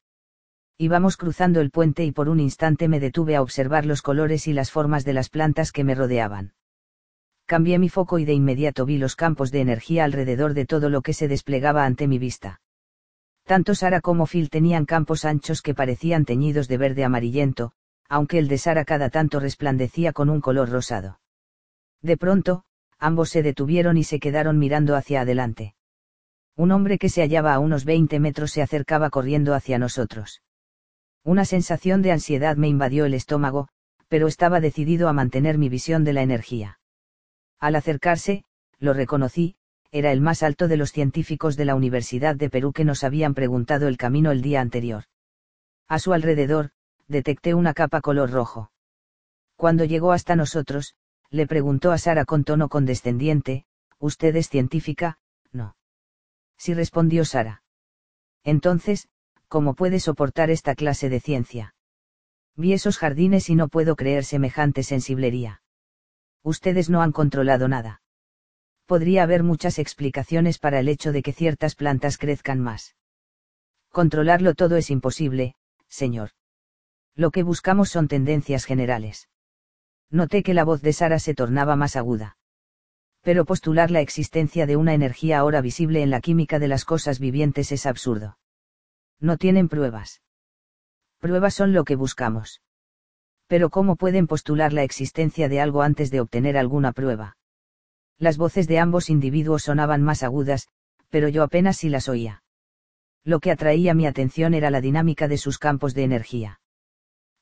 Íbamos 0.79 1.17
cruzando 1.17 1.61
el 1.61 1.71
puente 1.71 2.05
y 2.05 2.13
por 2.13 2.29
un 2.29 2.41
instante 2.41 2.89
me 2.89 3.01
detuve 3.01 3.37
a 3.37 3.43
observar 3.43 3.87
los 3.87 4.03
colores 4.03 4.47
y 4.47 4.53
las 4.53 4.71
formas 4.71 5.05
de 5.05 5.13
las 5.13 5.29
plantas 5.29 5.71
que 5.71 5.85
me 5.85 5.95
rodeaban. 5.95 6.55
Cambié 7.47 7.79
mi 7.79 7.89
foco 7.89 8.19
y 8.19 8.25
de 8.25 8.33
inmediato 8.33 8.85
vi 8.85 8.99
los 8.99 9.15
campos 9.15 9.53
de 9.53 9.61
energía 9.61 10.05
alrededor 10.05 10.53
de 10.53 10.67
todo 10.67 10.91
lo 10.91 11.01
que 11.01 11.13
se 11.13 11.29
desplegaba 11.29 11.85
ante 11.85 12.09
mi 12.09 12.19
vista. 12.19 12.61
Tanto 13.45 13.77
Sara 13.77 14.01
como 14.01 14.27
Phil 14.27 14.51
tenían 14.51 14.85
campos 14.85 15.25
anchos 15.25 15.63
que 15.63 15.73
parecían 15.73 16.25
teñidos 16.25 16.67
de 16.67 16.77
verde 16.77 17.05
amarillento, 17.05 17.71
aunque 18.09 18.39
el 18.39 18.49
de 18.49 18.59
Sara 18.59 18.85
cada 18.85 19.11
tanto 19.11 19.39
resplandecía 19.39 20.13
con 20.13 20.29
un 20.29 20.41
color 20.41 20.71
rosado. 20.71 21.21
De 22.03 22.17
pronto, 22.17 22.65
ambos 22.99 23.31
se 23.31 23.45
detuvieron 23.45 23.97
y 23.97 24.03
se 24.03 24.19
quedaron 24.19 24.59
mirando 24.59 24.97
hacia 24.97 25.21
adelante. 25.21 25.77
Un 26.57 26.73
hombre 26.73 26.99
que 26.99 27.09
se 27.09 27.21
hallaba 27.21 27.55
a 27.55 27.61
unos 27.61 27.85
20 27.85 28.19
metros 28.19 28.51
se 28.51 28.63
acercaba 28.63 29.09
corriendo 29.11 29.55
hacia 29.55 29.79
nosotros. 29.79 30.43
Una 31.23 31.45
sensación 31.45 32.03
de 32.03 32.11
ansiedad 32.11 32.57
me 32.57 32.67
invadió 32.67 33.05
el 33.05 33.15
estómago, 33.15 33.69
pero 34.09 34.27
estaba 34.27 34.59
decidido 34.59 35.09
a 35.09 35.13
mantener 35.13 35.59
mi 35.59 35.69
visión 35.69 36.03
de 36.03 36.13
la 36.13 36.23
energía. 36.23 36.81
Al 37.59 37.77
acercarse, 37.77 38.45
lo 38.79 38.93
reconocí, 38.93 39.57
era 39.91 40.13
el 40.13 40.21
más 40.21 40.43
alto 40.43 40.69
de 40.69 40.77
los 40.77 40.93
científicos 40.93 41.57
de 41.57 41.65
la 41.65 41.75
Universidad 41.75 42.37
de 42.37 42.51
Perú 42.51 42.73
que 42.73 42.85
nos 42.85 43.05
habían 43.05 43.35
preguntado 43.35 43.89
el 43.89 43.97
camino 43.97 44.31
el 44.31 44.43
día 44.43 44.61
anterior. 44.61 45.05
A 45.89 45.99
su 45.99 46.13
alrededor, 46.13 46.71
detecté 47.09 47.55
una 47.55 47.73
capa 47.73 48.01
color 48.01 48.31
rojo. 48.31 48.73
Cuando 49.57 49.85
llegó 49.85 50.13
hasta 50.13 50.37
nosotros, 50.37 50.95
le 51.31 51.47
preguntó 51.47 51.93
a 51.93 51.99
Sara 51.99 52.25
con 52.25 52.45
tono 52.45 52.69
condescendiente, 52.69 53.67
¿Usted 53.99 54.37
es 54.37 54.49
científica? 54.49 55.19
No. 55.53 55.77
Sí 56.59 56.75
respondió 56.75 57.25
Sara. 57.25 57.63
Entonces, 58.45 59.09
¿cómo 59.49 59.75
puede 59.75 60.01
soportar 60.01 60.51
esta 60.51 60.75
clase 60.75 61.09
de 61.09 61.21
ciencia? 61.21 61.75
Vi 62.57 62.73
esos 62.73 62.99
jardines 62.99 63.49
y 63.49 63.55
no 63.55 63.69
puedo 63.69 63.97
creer 63.97 64.25
semejante 64.25 64.83
sensiblería. 64.83 65.63
Ustedes 66.47 66.89
no 66.89 67.03
han 67.03 67.11
controlado 67.11 67.67
nada. 67.67 68.03
Podría 68.87 69.25
haber 69.25 69.43
muchas 69.43 69.79
explicaciones 69.79 70.59
para 70.59 70.79
el 70.79 70.89
hecho 70.89 71.11
de 71.11 71.23
que 71.23 71.33
ciertas 71.33 71.75
plantas 71.75 72.19
crezcan 72.19 72.61
más. 72.61 72.95
Controlarlo 73.91 74.55
todo 74.55 74.77
es 74.77 74.91
imposible, 74.91 75.57
señor. 75.89 76.31
Lo 77.15 77.31
que 77.31 77.43
buscamos 77.43 77.89
son 77.89 78.07
tendencias 78.07 78.65
generales. 78.65 79.29
Noté 80.11 80.43
que 80.43 80.55
la 80.55 80.65
voz 80.65 80.83
de 80.83 80.93
Sara 80.93 81.19
se 81.19 81.35
tornaba 81.35 81.75
más 81.75 81.97
aguda. 81.97 82.37
Pero 83.23 83.45
postular 83.45 83.91
la 83.91 84.01
existencia 84.01 84.67
de 84.67 84.77
una 84.77 84.95
energía 84.95 85.41
ahora 85.41 85.61
visible 85.61 86.03
en 86.03 86.11
la 86.11 86.21
química 86.21 86.61
de 86.61 86.69
las 86.69 86.85
cosas 86.85 87.19
vivientes 87.19 87.73
es 87.73 87.87
absurdo 87.87 88.39
no 89.21 89.39
tienen 89.39 89.69
pruebas. 89.69 90.23
Pruebas 91.19 91.55
son 91.55 91.73
lo 91.73 91.85
que 91.85 91.97
buscamos. 91.97 92.61
Pero 93.47 93.71
¿cómo 93.71 93.97
pueden 93.97 94.27
postular 94.27 94.73
la 94.73 94.83
existencia 94.83 95.49
de 95.49 95.61
algo 95.61 95.83
antes 95.83 96.11
de 96.11 96.21
obtener 96.21 96.57
alguna 96.57 96.93
prueba? 96.93 97.37
Las 98.19 98.39
voces 98.39 98.67
de 98.67 98.79
ambos 98.79 99.11
individuos 99.11 99.65
sonaban 99.65 100.03
más 100.03 100.23
agudas, 100.23 100.69
pero 101.11 101.29
yo 101.29 101.43
apenas 101.43 101.77
si 101.77 101.89
las 101.89 102.09
oía. 102.09 102.43
Lo 103.25 103.41
que 103.41 103.51
atraía 103.51 103.95
mi 103.95 104.07
atención 104.07 104.55
era 104.55 104.71
la 104.71 104.81
dinámica 104.81 105.29
de 105.29 105.39
sus 105.39 105.59
campos 105.59 105.95
de 105.95 106.05
energía. 106.05 106.61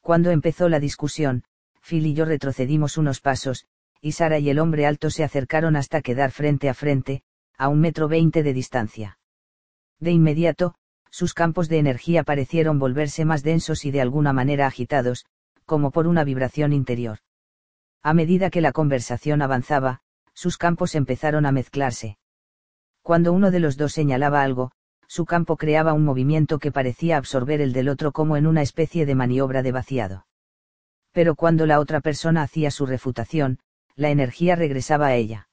Cuando 0.00 0.30
empezó 0.30 0.68
la 0.68 0.80
discusión, 0.80 1.44
Phil 1.82 2.06
y 2.06 2.14
yo 2.14 2.24
retrocedimos 2.24 2.98
unos 2.98 3.20
pasos, 3.20 3.66
y 4.00 4.12
Sara 4.12 4.38
y 4.38 4.50
el 4.50 4.58
hombre 4.58 4.86
alto 4.86 5.10
se 5.10 5.24
acercaron 5.24 5.76
hasta 5.76 6.02
quedar 6.02 6.30
frente 6.30 6.68
a 6.68 6.74
frente, 6.74 7.22
a 7.56 7.68
un 7.68 7.80
metro 7.80 8.08
veinte 8.08 8.42
de 8.42 8.52
distancia. 8.52 9.18
De 10.00 10.10
inmediato, 10.10 10.74
sus 11.10 11.32
campos 11.32 11.68
de 11.68 11.78
energía 11.78 12.24
parecieron 12.24 12.78
volverse 12.78 13.24
más 13.24 13.42
densos 13.42 13.84
y 13.84 13.90
de 13.90 14.00
alguna 14.00 14.32
manera 14.32 14.66
agitados, 14.66 15.26
como 15.66 15.90
por 15.90 16.06
una 16.06 16.24
vibración 16.24 16.72
interior. 16.72 17.18
A 18.02 18.14
medida 18.14 18.50
que 18.50 18.60
la 18.60 18.72
conversación 18.72 19.42
avanzaba, 19.42 20.00
sus 20.34 20.58
campos 20.58 20.94
empezaron 20.94 21.46
a 21.46 21.52
mezclarse. 21.52 22.18
Cuando 23.02 23.32
uno 23.32 23.50
de 23.50 23.60
los 23.60 23.76
dos 23.76 23.92
señalaba 23.92 24.42
algo, 24.42 24.72
su 25.06 25.24
campo 25.26 25.56
creaba 25.56 25.92
un 25.92 26.04
movimiento 26.04 26.58
que 26.58 26.72
parecía 26.72 27.16
absorber 27.16 27.60
el 27.60 27.72
del 27.72 27.88
otro 27.88 28.12
como 28.12 28.36
en 28.36 28.46
una 28.46 28.62
especie 28.62 29.06
de 29.06 29.14
maniobra 29.14 29.62
de 29.62 29.72
vaciado. 29.72 30.26
Pero 31.12 31.34
cuando 31.34 31.66
la 31.66 31.80
otra 31.80 32.00
persona 32.00 32.42
hacía 32.42 32.70
su 32.70 32.86
refutación, 32.86 33.58
la 33.94 34.10
energía 34.10 34.56
regresaba 34.56 35.06
a 35.06 35.14
ella. 35.14 35.48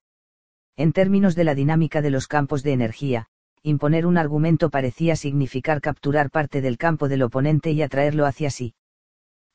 En 0.76 0.94
términos 0.94 1.36
de 1.36 1.44
la 1.44 1.54
dinámica 1.54 2.02
de 2.02 2.10
los 2.10 2.28
campos 2.28 2.64
de 2.64 2.74
energía, 2.74 3.28
imponer 3.62 4.08
un 4.08 4.18
argumento 4.18 4.70
parecía 4.70 5.16
significar 5.16 5.82
capturar 5.82 6.32
parte 6.32 6.62
del 6.62 6.78
campo 6.78 7.08
del 7.08 7.22
oponente 7.22 7.72
y 7.72 7.84
atraerlo 7.84 8.26
hacia 8.26 8.50
sí. 8.50 8.74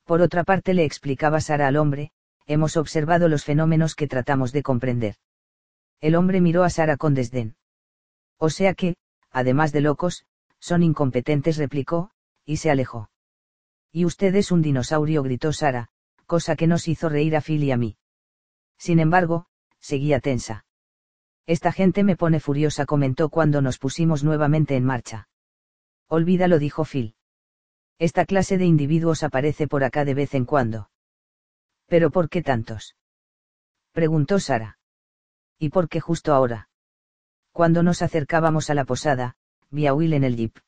Por 0.06 0.22
otra 0.22 0.44
parte 0.44 0.72
le 0.72 0.84
explicaba 0.84 1.40
Sara 1.40 1.66
al 1.66 1.76
hombre, 1.76 2.12
hemos 2.46 2.76
observado 2.76 3.28
los 3.28 3.44
fenómenos 3.44 3.96
que 3.96 4.06
tratamos 4.06 4.52
de 4.52 4.62
comprender. 4.62 5.16
El 6.00 6.14
hombre 6.14 6.40
miró 6.40 6.62
a 6.62 6.70
Sara 6.70 6.96
con 6.96 7.12
desdén. 7.12 7.56
O 8.38 8.48
sea 8.48 8.74
que, 8.74 8.94
además 9.32 9.72
de 9.72 9.80
locos, 9.80 10.24
son 10.60 10.84
incompetentes, 10.84 11.56
replicó, 11.56 12.10
y 12.44 12.58
se 12.58 12.70
alejó. 12.70 13.10
Y 13.90 14.04
usted 14.04 14.32
es 14.36 14.52
un 14.52 14.62
dinosaurio, 14.62 15.24
gritó 15.24 15.52
Sara, 15.52 15.88
cosa 16.26 16.54
que 16.54 16.68
nos 16.68 16.86
hizo 16.86 17.08
reír 17.08 17.34
a 17.34 17.40
Phil 17.40 17.64
y 17.64 17.72
a 17.72 17.76
mí. 17.76 17.96
Sin 18.78 19.00
embargo, 19.00 19.46
seguía 19.80 20.20
tensa. 20.20 20.66
Esta 21.46 21.72
gente 21.72 22.04
me 22.04 22.14
pone 22.14 22.38
furiosa, 22.38 22.86
comentó 22.86 23.28
cuando 23.28 23.60
nos 23.60 23.78
pusimos 23.78 24.22
nuevamente 24.22 24.76
en 24.76 24.84
marcha. 24.84 25.28
Olvídalo, 26.08 26.60
dijo 26.60 26.84
Phil. 26.84 27.16
Esta 27.98 28.26
clase 28.26 28.58
de 28.58 28.66
individuos 28.66 29.22
aparece 29.22 29.66
por 29.68 29.84
acá 29.84 30.04
de 30.04 30.14
vez 30.14 30.34
en 30.34 30.44
cuando. 30.44 30.90
¿Pero 31.86 32.10
por 32.10 32.28
qué 32.28 32.42
tantos? 32.42 32.96
preguntó 33.92 34.38
Sara. 34.38 34.78
¿Y 35.58 35.70
por 35.70 35.88
qué 35.88 36.00
justo 36.00 36.34
ahora? 36.34 36.68
Cuando 37.52 37.82
nos 37.82 38.02
acercábamos 38.02 38.68
a 38.68 38.74
la 38.74 38.84
posada, 38.84 39.36
vi 39.70 39.86
a 39.86 39.94
Will 39.94 40.12
en 40.12 40.24
el 40.24 40.36
jeep. 40.36 40.58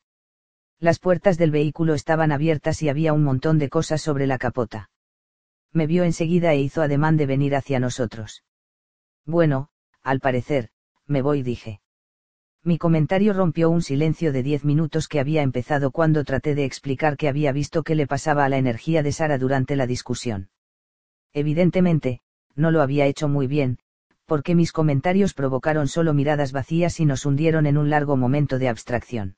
Las 0.79 0.97
puertas 0.97 1.37
del 1.37 1.51
vehículo 1.51 1.93
estaban 1.93 2.31
abiertas 2.31 2.81
y 2.81 2.89
había 2.89 3.13
un 3.13 3.23
montón 3.23 3.59
de 3.59 3.69
cosas 3.69 4.01
sobre 4.01 4.25
la 4.25 4.39
capota. 4.39 4.89
Me 5.71 5.85
vio 5.85 6.03
enseguida 6.03 6.53
e 6.53 6.61
hizo 6.61 6.81
ademán 6.81 7.17
de 7.17 7.27
venir 7.27 7.55
hacia 7.55 7.79
nosotros. 7.79 8.43
Bueno, 9.25 9.69
al 10.01 10.19
parecer, 10.19 10.69
me 11.05 11.21
voy, 11.21 11.43
dije. 11.43 11.81
Mi 12.63 12.77
comentario 12.77 13.33
rompió 13.33 13.69
un 13.69 13.81
silencio 13.81 14.33
de 14.33 14.43
diez 14.43 14.65
minutos 14.65 15.07
que 15.07 15.19
había 15.19 15.43
empezado 15.43 15.91
cuando 15.91 16.25
traté 16.25 16.55
de 16.55 16.65
explicar 16.65 17.15
que 17.15 17.29
había 17.29 17.53
visto 17.53 17.83
qué 17.83 17.95
le 17.95 18.05
pasaba 18.05 18.43
a 18.43 18.49
la 18.49 18.57
energía 18.57 19.01
de 19.01 19.13
Sara 19.13 19.37
durante 19.37 19.77
la 19.77 19.87
discusión. 19.87 20.49
Evidentemente, 21.31 22.21
no 22.55 22.71
lo 22.71 22.81
había 22.81 23.05
hecho 23.05 23.29
muy 23.29 23.47
bien, 23.47 23.79
porque 24.25 24.55
mis 24.55 24.73
comentarios 24.73 25.33
provocaron 25.33 25.87
solo 25.87 26.13
miradas 26.13 26.51
vacías 26.51 26.99
y 26.99 27.05
nos 27.05 27.25
hundieron 27.25 27.65
en 27.65 27.77
un 27.77 27.89
largo 27.89 28.17
momento 28.17 28.59
de 28.59 28.67
abstracción. 28.67 29.37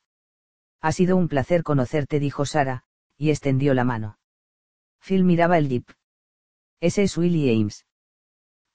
Ha 0.82 0.92
sido 0.92 1.16
un 1.16 1.28
placer 1.28 1.62
conocerte, 1.62 2.20
dijo 2.20 2.46
Sara, 2.46 2.84
y 3.18 3.30
extendió 3.30 3.76
la 3.76 3.84
mano. 3.84 4.18
Phil 5.00 5.24
miraba 5.24 5.60
el 5.60 5.70
jeep. 5.70 5.88
¿Ese 6.80 7.04
es 7.04 7.16
Willie 7.18 7.56
Ames? 7.56 7.86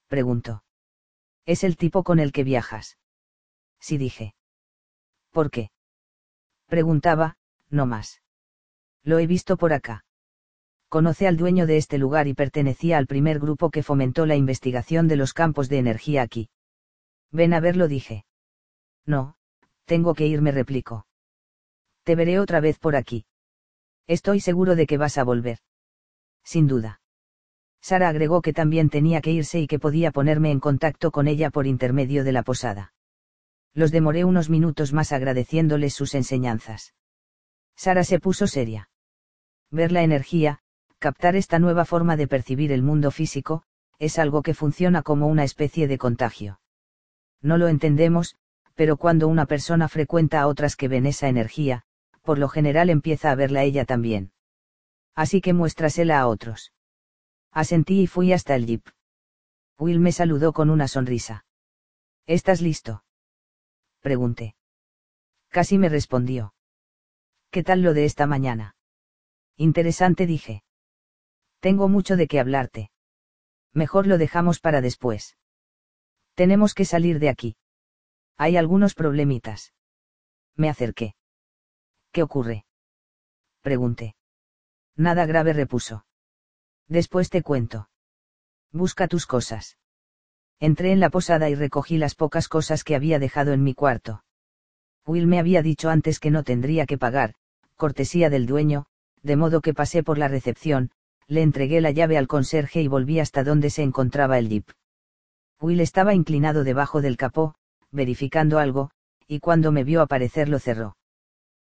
Preguntó. 0.07 0.63
Es 1.47 1.65
el 1.65 1.77
tipo 1.77 2.05
con 2.05 2.21
el 2.21 2.31
que 2.31 2.45
viajas. 2.45 2.97
Sí 3.87 3.99
dije. 3.99 4.35
¿Por 5.31 5.49
qué? 5.49 5.71
Preguntaba, 6.67 7.37
no 7.71 7.87
más. 7.87 8.21
Lo 9.05 9.21
he 9.21 9.29
visto 9.29 9.57
por 9.57 9.73
acá. 9.73 10.05
Conoce 10.89 11.29
al 11.29 11.37
dueño 11.37 11.67
de 11.67 11.77
este 11.77 11.97
lugar 11.97 12.27
y 12.27 12.35
pertenecía 12.35 12.99
al 12.99 13.07
primer 13.07 13.39
grupo 13.39 13.71
que 13.71 13.85
fomentó 13.85 14.27
la 14.27 14.35
investigación 14.35 15.07
de 15.07 15.15
los 15.15 15.33
campos 15.33 15.69
de 15.69 15.79
energía 15.79 16.23
aquí. 16.23 16.49
Ven 17.31 17.55
a 17.55 17.61
verlo, 17.61 17.87
dije. 17.87 18.25
No, 19.05 19.37
tengo 19.85 20.15
que 20.15 20.27
irme, 20.27 20.51
replicó. 20.51 21.07
Te 22.03 22.17
veré 22.17 22.41
otra 22.41 22.59
vez 22.59 22.81
por 22.81 22.97
aquí. 22.97 23.25
Estoy 24.09 24.41
seguro 24.41 24.75
de 24.75 24.89
que 24.89 24.99
vas 24.99 25.17
a 25.17 25.23
volver. 25.23 25.61
Sin 26.43 26.67
duda. 26.67 27.01
Sara 27.81 28.09
agregó 28.09 28.43
que 28.43 28.53
también 28.53 28.91
tenía 28.91 29.21
que 29.21 29.31
irse 29.31 29.61
y 29.61 29.69
que 29.69 29.79
podía 29.79 30.11
ponerme 30.11 30.51
en 30.51 30.59
contacto 30.59 31.13
con 31.13 31.29
ella 31.29 31.51
por 31.51 31.69
intermedio 31.69 32.25
de 32.25 32.33
la 32.33 32.43
posada. 32.43 32.96
Los 33.77 33.93
demoré 33.93 34.25
unos 34.25 34.49
minutos 34.49 34.95
más 34.95 35.13
agradeciéndoles 35.13 35.93
sus 35.93 36.15
enseñanzas. 36.15 36.95
Sara 37.77 38.05
se 38.05 38.19
puso 38.19 38.47
seria. 38.47 38.89
Ver 39.71 39.93
la 39.93 40.03
energía, 40.03 40.61
captar 40.99 41.37
esta 41.37 41.59
nueva 41.59 41.85
forma 41.85 42.17
de 42.17 42.27
percibir 42.27 42.73
el 42.73 42.83
mundo 42.83 43.11
físico, 43.11 43.65
es 43.99 44.19
algo 44.19 44.43
que 44.43 44.55
funciona 44.55 45.03
como 45.03 45.27
una 45.27 45.45
especie 45.45 45.89
de 45.89 45.99
contagio. 45.99 46.59
No 47.43 47.59
lo 47.59 47.69
entendemos, 47.69 48.37
pero 48.77 48.97
cuando 48.97 49.29
una 49.29 49.45
persona 49.45 49.89
frecuenta 49.89 50.41
a 50.41 50.47
otras 50.47 50.75
que 50.75 50.89
ven 50.89 51.05
esa 51.05 51.29
energía, 51.29 51.83
por 52.23 52.39
lo 52.39 52.49
general 52.49 52.89
empieza 52.89 53.31
a 53.31 53.35
verla 53.35 53.63
ella 53.63 53.85
también. 53.85 54.33
Así 55.15 55.43
que 55.43 55.53
muéstrasela 55.53 56.19
a 56.19 56.29
otros. 56.29 56.73
Asentí 57.53 58.01
y 58.01 58.07
fui 58.07 58.33
hasta 58.33 58.55
el 58.55 58.65
jeep. 58.65 58.87
Will 59.79 60.01
me 60.01 60.13
saludó 60.13 60.55
con 60.55 60.71
una 60.71 60.89
sonrisa. 60.89 61.45
¿Estás 62.27 62.63
listo? 62.63 63.03
Pregunté. 64.07 64.55
Casi 65.49 65.79
me 65.79 65.89
respondió. 65.89 66.55
¿Qué 67.51 67.65
tal 67.65 67.83
lo 67.83 67.93
de 67.93 68.05
esta 68.05 68.29
mañana? 68.29 68.77
Interesante 69.57 70.27
dije. 70.27 70.63
Tengo 71.59 71.89
mucho 71.89 72.17
de 72.17 72.29
qué 72.29 72.39
hablarte. 72.39 72.93
Mejor 73.73 74.07
lo 74.07 74.17
dejamos 74.17 74.61
para 74.61 74.81
después. 74.81 75.37
Tenemos 76.35 76.73
que 76.73 76.85
salir 76.85 77.19
de 77.19 77.31
aquí. 77.31 77.57
Hay 78.37 78.57
algunos 78.57 78.95
problemitas. 78.95 79.75
Me 80.55 80.69
acerqué. 80.69 81.17
¿Qué 82.13 82.23
ocurre? 82.23 82.65
Pregunté. 83.61 84.15
Nada 84.95 85.27
grave 85.27 85.53
repuso. 85.53 86.07
Después 86.87 87.29
te 87.29 87.43
cuento. 87.43 87.91
Busca 88.71 89.09
tus 89.09 89.27
cosas. 89.27 89.79
Entré 90.59 90.93
en 90.93 91.01
la 91.01 91.11
posada 91.11 91.51
y 91.51 91.55
recogí 91.55 91.99
las 91.99 92.15
pocas 92.15 92.49
cosas 92.49 92.83
que 92.83 92.95
había 92.95 93.19
dejado 93.19 93.53
en 93.53 93.63
mi 93.63 93.75
cuarto. 93.75 94.25
Will 95.07 95.27
me 95.27 95.39
había 95.39 95.63
dicho 95.63 95.91
antes 95.91 96.19
que 96.19 96.31
no 96.31 96.43
tendría 96.43 96.87
que 96.87 96.99
pagar, 96.99 97.35
cortesía 97.77 98.31
del 98.31 98.47
dueño, 98.47 98.87
de 99.23 99.37
modo 99.37 99.61
que 99.61 99.75
pasé 99.75 100.03
por 100.03 100.19
la 100.19 100.29
recepción, 100.29 100.91
le 101.29 101.43
entregué 101.43 101.81
la 101.81 101.91
llave 101.91 102.17
al 102.17 102.27
conserje 102.27 102.81
y 102.81 102.89
volví 102.89 103.21
hasta 103.21 103.45
donde 103.45 103.71
se 103.71 103.83
encontraba 103.83 104.39
el 104.39 104.49
jeep. 104.49 104.71
Will 105.61 105.81
estaba 105.81 106.15
inclinado 106.15 106.65
debajo 106.65 107.03
del 107.03 107.17
capó, 107.17 107.55
verificando 107.91 108.59
algo, 108.59 108.91
y 109.27 109.41
cuando 109.41 109.73
me 109.73 109.85
vio 109.85 110.01
aparecer 110.01 110.49
lo 110.49 110.59
cerró. 110.59 110.97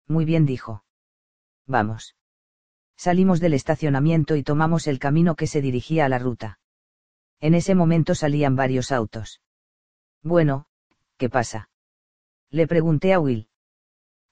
Muy 0.07 0.25
bien 0.25 0.45
dijo. 0.47 0.85
Vamos. 1.67 2.17
Salimos 2.97 3.41
del 3.41 3.55
estacionamiento 3.55 4.37
y 4.37 4.43
tomamos 4.43 4.87
el 4.87 4.99
camino 4.99 5.35
que 5.35 5.47
se 5.47 5.61
dirigía 5.61 6.05
a 6.05 6.09
la 6.09 6.19
ruta. 6.19 6.59
En 7.45 7.53
ese 7.53 7.75
momento 7.75 8.15
salían 8.15 8.57
varios 8.57 8.91
autos. 8.91 9.43
Bueno, 10.23 10.65
¿qué 11.19 11.29
pasa? 11.29 11.69
Le 12.49 12.67
pregunté 12.67 13.13
a 13.13 13.21
Will. 13.21 13.49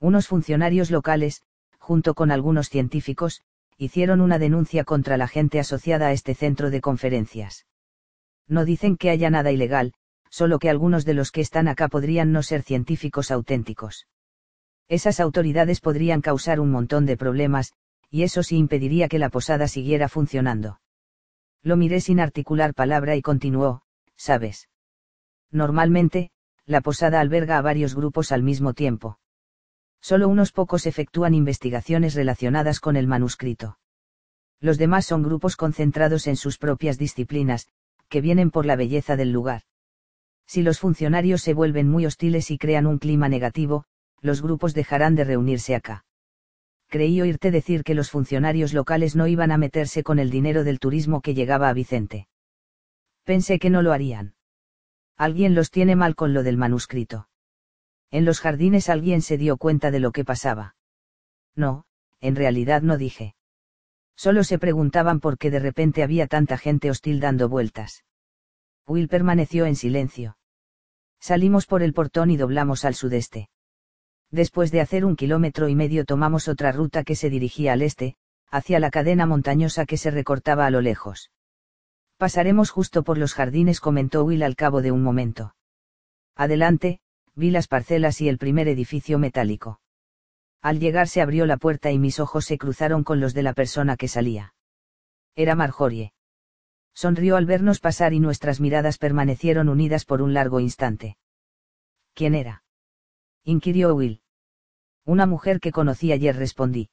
Unos 0.01 0.29
funcionarios 0.29 0.91
locales, 0.91 1.43
junto 1.79 2.15
con 2.15 2.31
algunos 2.31 2.71
científicos, 2.71 3.43
hicieron 3.77 4.23
una 4.23 4.39
denuncia 4.39 4.85
contra 4.85 5.19
la 5.19 5.29
gente 5.29 5.61
asociada 5.61 6.07
a 6.07 6.13
este 6.13 6.35
centro 6.35 6.71
de 6.71 6.81
conferencias. 6.81 7.67
No 8.49 8.65
dicen 8.65 8.97
que 8.97 9.11
haya 9.11 9.29
nada 9.29 9.53
ilegal, 9.53 9.93
solo 10.31 10.59
que 10.59 10.71
algunos 10.71 11.05
de 11.05 11.13
los 11.13 11.33
que 11.33 11.43
están 11.43 11.69
acá 11.69 11.89
podrían 11.89 12.33
no 12.33 12.43
ser 12.43 12.63
científicos 12.63 13.31
auténticos. 13.31 14.07
Esas 14.89 15.21
autoridades 15.21 15.83
podrían 15.83 16.23
causar 16.23 16.61
un 16.61 16.71
montón 16.71 17.05
de 17.05 17.19
problemas, 17.19 17.75
y 18.09 18.23
eso 18.23 18.43
sí 18.43 18.57
impediría 18.57 19.07
que 19.09 19.19
la 19.19 19.29
posada 19.29 19.69
siguiera 19.69 20.09
funcionando. 20.09 20.79
Lo 21.63 21.77
miré 21.77 22.01
sin 22.01 22.19
articular 22.19 22.75
palabra 22.75 23.15
y 23.17 23.23
continuó, 23.23 23.83
¿sabes? 24.17 24.69
Normalmente, 25.51 26.31
la 26.67 26.81
posada 26.81 27.21
alberga 27.21 27.59
a 27.59 27.63
varios 27.63 27.95
grupos 27.95 28.33
al 28.33 28.43
mismo 28.43 28.75
tiempo. 28.75 29.19
Solo 30.01 30.29
unos 30.29 30.51
pocos 30.51 30.87
efectúan 30.87 31.35
investigaciones 31.35 32.15
relacionadas 32.15 32.81
con 32.81 32.97
el 32.97 33.07
manuscrito. 33.07 33.79
Los 34.61 34.79
demás 34.79 35.07
son 35.07 35.23
grupos 35.23 35.57
concentrados 35.57 36.27
en 36.27 36.37
sus 36.37 36.59
propias 36.59 36.99
disciplinas, 36.99 37.69
que 38.09 38.21
vienen 38.21 38.51
por 38.51 38.67
la 38.67 38.77
belleza 38.77 39.17
del 39.17 39.33
lugar. 39.33 39.63
Si 40.47 40.63
los 40.63 40.81
funcionarios 40.81 41.43
se 41.43 41.55
vuelven 41.55 41.89
muy 41.89 42.07
hostiles 42.07 42.51
y 42.51 42.59
crean 42.59 42.87
un 42.87 42.99
clima 42.99 43.29
negativo, 43.29 43.85
los 44.21 44.43
grupos 44.43 44.75
dejarán 44.75 45.15
de 45.15 45.25
reunirse 45.25 45.75
acá. 45.75 46.05
Creí 46.93 47.23
oírte 47.23 47.51
decir 47.51 47.85
que 47.85 47.95
los 47.95 48.11
funcionarios 48.11 48.75
locales 48.75 49.17
no 49.17 49.27
iban 49.27 49.51
a 49.51 49.57
meterse 49.57 50.03
con 50.03 50.19
el 50.19 50.29
dinero 50.29 50.63
del 50.63 50.79
turismo 50.79 51.23
que 51.23 51.33
llegaba 51.33 51.71
a 51.71 51.73
Vicente. 51.73 52.29
Pensé 53.25 53.59
que 53.59 53.71
no 53.71 53.81
lo 53.81 53.95
harían. 53.95 54.35
Alguien 55.17 55.55
los 55.55 55.71
tiene 55.71 55.97
mal 55.97 56.15
con 56.15 56.35
lo 56.35 56.43
del 56.43 56.59
manuscrito. 56.59 57.31
En 58.11 58.27
los 58.27 58.41
jardines 58.41 58.91
alguien 58.91 59.23
se 59.23 59.39
dio 59.39 59.57
cuenta 59.57 59.91
de 59.91 60.01
lo 60.01 60.13
que 60.13 60.27
pasaba. 60.27 60.77
No, 61.57 61.87
en 62.21 62.37
realidad 62.37 62.83
no 62.83 62.99
dije. 62.99 63.37
Solo 64.15 64.45
se 64.45 64.59
preguntaban 64.59 65.21
por 65.21 65.39
qué 65.39 65.51
de 65.51 65.61
repente 65.61 66.03
había 66.03 66.27
tanta 66.27 66.59
gente 66.59 66.91
hostil 66.91 67.21
dando 67.21 67.49
vueltas. 67.49 68.05
Will 68.87 69.09
permaneció 69.09 69.65
en 69.65 69.77
silencio. 69.77 70.37
Salimos 71.21 71.65
por 71.65 71.83
el 71.83 71.95
portón 71.95 72.31
y 72.31 72.37
doblamos 72.37 72.85
al 72.85 72.95
sudeste. 72.95 73.49
Después 74.33 74.73
de 74.73 74.81
hacer 74.81 75.05
un 75.05 75.15
kilómetro 75.15 75.69
y 75.69 75.77
medio 75.77 76.07
tomamos 76.07 76.49
otra 76.49 76.73
ruta 76.73 77.05
que 77.05 77.15
se 77.15 77.29
dirigía 77.29 77.75
al 77.75 77.83
este, 77.83 78.17
hacia 78.51 78.81
la 78.81 78.91
cadena 78.91 79.27
montañosa 79.27 79.85
que 79.85 79.99
se 79.99 80.11
recortaba 80.11 80.65
a 80.65 80.71
lo 80.71 80.81
lejos. 80.81 81.31
Pasaremos 82.17 82.71
justo 82.71 83.03
por 83.03 83.19
los 83.19 83.35
jardines, 83.35 83.79
comentó 83.79 84.25
Will 84.25 84.43
al 84.43 84.57
cabo 84.57 84.81
de 84.81 84.91
un 84.91 85.03
momento. 85.03 85.55
Adelante, 86.35 87.01
vi 87.35 87.51
las 87.51 87.69
parcelas 87.69 88.23
y 88.23 88.29
el 88.31 88.39
primer 88.39 88.69
edificio 88.69 89.19
metálico. 89.19 89.81
Al 90.63 90.81
llegar 90.81 91.09
se 91.09 91.21
abrió 91.21 91.45
la 91.45 91.59
puerta 91.59 91.91
y 91.91 91.99
mis 91.99 92.19
ojos 92.19 92.47
se 92.47 92.57
cruzaron 92.57 93.05
con 93.05 93.21
los 93.21 93.35
de 93.35 93.43
la 93.43 93.53
persona 93.53 93.97
que 93.97 94.09
salía. 94.09 94.55
Era 95.37 95.55
Marjorie. 95.57 96.15
Sonrió 96.95 97.37
al 97.37 97.45
vernos 97.45 97.81
pasar 97.81 98.15
y 98.15 98.21
nuestras 98.21 98.61
miradas 98.61 98.97
permanecieron 98.97 99.69
unidas 99.69 100.07
por 100.07 100.23
un 100.23 100.33
largo 100.33 100.59
instante. 100.61 101.19
¿Quién 102.15 102.35
era? 102.35 102.65
inquirió 103.45 103.95
Will. 103.95 104.22
Una 105.05 105.27
mujer 105.27 105.59
que 105.59 105.73
conocí 105.73 106.13
ayer 106.13 106.37
respondí. 106.37 106.91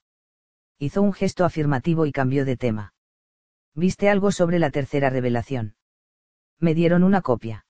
Hizo 0.80 1.02
un 1.02 1.14
gesto 1.14 1.46
afirmativo 1.46 2.06
y 2.06 2.12
cambió 2.12 2.44
de 2.44 2.58
tema. 2.58 2.94
¿Viste 3.76 4.10
algo 4.10 4.32
sobre 4.32 4.58
la 4.58 4.72
tercera 4.72 5.10
revelación? 5.10 5.76
Me 6.60 6.74
dieron 6.74 7.04
una 7.04 7.22
copia. 7.22 7.66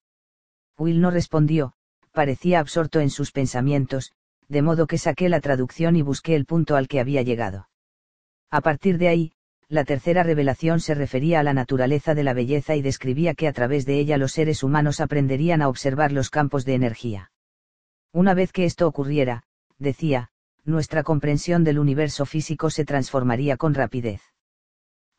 Will 0.78 1.00
no 1.00 1.10
respondió, 1.10 1.74
parecía 2.12 2.58
absorto 2.58 3.00
en 3.00 3.10
sus 3.10 3.32
pensamientos, 3.32 4.12
de 4.48 4.62
modo 4.62 4.86
que 4.86 4.98
saqué 4.98 5.28
la 5.28 5.40
traducción 5.40 5.94
y 5.96 6.02
busqué 6.02 6.34
el 6.34 6.46
punto 6.46 6.76
al 6.76 6.88
que 6.88 7.00
había 7.00 7.22
llegado. 7.22 7.68
A 8.50 8.62
partir 8.62 8.96
de 8.98 9.08
ahí, 9.08 9.32
la 9.68 9.84
tercera 9.84 10.24
revelación 10.24 10.80
se 10.80 10.94
refería 10.94 11.38
a 11.38 11.42
la 11.44 11.52
naturaleza 11.52 12.14
de 12.14 12.24
la 12.24 12.32
belleza 12.32 12.74
y 12.74 12.82
describía 12.82 13.34
que 13.34 13.46
a 13.46 13.52
través 13.52 13.86
de 13.86 14.00
ella 14.00 14.16
los 14.16 14.32
seres 14.32 14.64
humanos 14.64 15.00
aprenderían 15.00 15.62
a 15.62 15.68
observar 15.68 16.10
los 16.10 16.30
campos 16.30 16.64
de 16.64 16.74
energía. 16.74 17.30
Una 18.12 18.34
vez 18.34 18.50
que 18.50 18.64
esto 18.64 18.88
ocurriera, 18.88 19.44
decía, 19.80 20.28
nuestra 20.64 21.02
comprensión 21.02 21.64
del 21.64 21.80
universo 21.80 22.26
físico 22.26 22.70
se 22.70 22.84
transformaría 22.84 23.56
con 23.56 23.74
rapidez. 23.74 24.22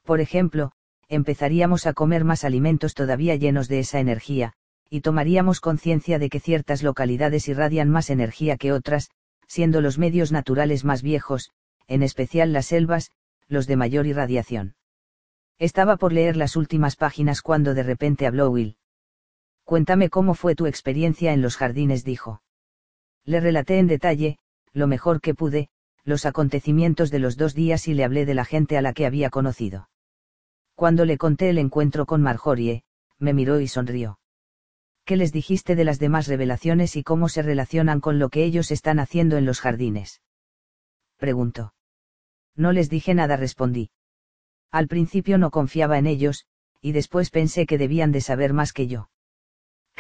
Por 0.04 0.22
ejemplo, 0.22 0.72
empezaríamos 1.10 1.88
a 1.88 1.94
comer 1.94 2.24
más 2.24 2.46
alimentos 2.46 2.94
todavía 2.94 3.36
llenos 3.36 3.68
de 3.68 3.80
esa 3.80 4.00
energía, 4.00 4.54
y 4.90 5.02
tomaríamos 5.02 5.60
conciencia 5.60 6.20
de 6.20 6.30
que 6.30 6.40
ciertas 6.40 6.84
localidades 6.84 7.48
irradian 7.48 7.90
más 7.90 8.10
energía 8.10 8.56
que 8.58 8.72
otras, 8.72 9.10
siendo 9.48 9.82
los 9.82 9.98
medios 9.98 10.32
naturales 10.32 10.86
más 10.86 11.02
viejos, 11.02 11.52
en 11.88 12.04
especial 12.04 12.54
las 12.54 12.68
selvas, 12.68 13.12
los 13.48 13.68
de 13.68 13.76
mayor 13.76 14.08
irradiación. 14.08 14.76
Estaba 15.60 15.98
por 15.98 16.14
leer 16.14 16.38
las 16.38 16.56
últimas 16.56 16.96
páginas 16.96 17.42
cuando 17.42 17.74
de 17.74 17.84
repente 17.84 18.26
habló 18.26 18.50
Will. 18.50 18.78
Cuéntame 19.64 20.10
cómo 20.10 20.34
fue 20.34 20.56
tu 20.56 20.66
experiencia 20.66 21.34
en 21.34 21.42
los 21.42 21.58
jardines, 21.58 22.04
dijo. 22.04 22.42
Le 23.26 23.40
relaté 23.40 23.80
en 23.80 23.88
detalle, 23.88 24.38
lo 24.74 24.88
mejor 24.88 25.22
que 25.22 25.34
pude, 25.34 25.70
los 26.04 26.26
acontecimientos 26.26 27.12
de 27.12 27.20
los 27.20 27.38
dos 27.38 27.54
días 27.54 27.88
y 27.88 27.94
le 27.94 28.04
hablé 28.04 28.26
de 28.26 28.34
la 28.34 28.46
gente 28.46 28.78
a 28.78 28.82
la 28.82 28.94
que 28.94 29.06
había 29.06 29.30
conocido. 29.30 29.90
Cuando 30.76 31.06
le 31.06 31.18
conté 31.18 31.50
el 31.50 31.58
encuentro 31.58 32.06
con 32.06 32.22
Marjorie, 32.22 32.84
me 33.20 33.34
miró 33.34 33.60
y 33.60 33.68
sonrió. 33.68 34.20
¿Qué 35.06 35.16
les 35.16 35.32
dijiste 35.32 35.76
de 35.76 35.84
las 35.84 36.00
demás 36.00 36.28
revelaciones 36.28 36.96
y 36.96 37.04
cómo 37.04 37.30
se 37.30 37.42
relacionan 37.42 38.00
con 38.00 38.20
lo 38.20 38.30
que 38.30 38.44
ellos 38.44 38.72
están 38.72 39.00
haciendo 39.00 39.38
en 39.38 39.46
los 39.46 39.60
jardines? 39.60 40.22
Preguntó. 41.18 41.74
No 42.56 42.72
les 42.72 42.90
dije 42.90 43.14
nada, 43.14 43.36
respondí. 43.36 43.92
Al 44.72 44.88
principio 44.88 45.38
no 45.38 45.52
confiaba 45.52 45.98
en 45.98 46.08
ellos, 46.08 46.46
y 46.82 46.94
después 46.94 47.30
pensé 47.30 47.66
que 47.66 47.78
debían 47.78 48.12
de 48.12 48.22
saber 48.22 48.54
más 48.54 48.74
que 48.74 48.88
yo. 48.88 49.10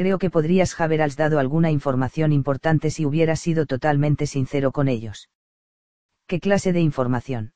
Creo 0.02 0.18
que 0.18 0.32
podrías 0.32 0.82
haber 0.82 1.16
dado 1.16 1.38
alguna 1.38 1.70
información 1.70 2.32
importante 2.32 2.90
si 2.90 3.06
hubieras 3.06 3.40
sido 3.40 3.68
totalmente 3.68 4.26
sincero 4.26 4.72
con 4.72 4.88
ellos. 4.88 5.30
¿Qué 6.26 6.40
clase 6.40 6.74
de 6.74 6.80
información? 6.80 7.54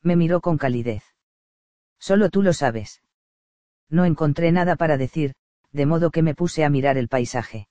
Me 0.00 0.14
miró 0.14 0.40
con 0.40 0.58
calidez. 0.58 1.02
Solo 1.98 2.30
tú 2.30 2.44
lo 2.44 2.52
sabes. 2.52 3.02
No 3.90 4.04
encontré 4.04 4.52
nada 4.52 4.76
para 4.76 4.96
decir, 4.96 5.34
de 5.72 5.86
modo 5.86 6.12
que 6.12 6.22
me 6.22 6.36
puse 6.36 6.64
a 6.64 6.70
mirar 6.70 6.98
el 6.98 7.08
paisaje. 7.08 7.66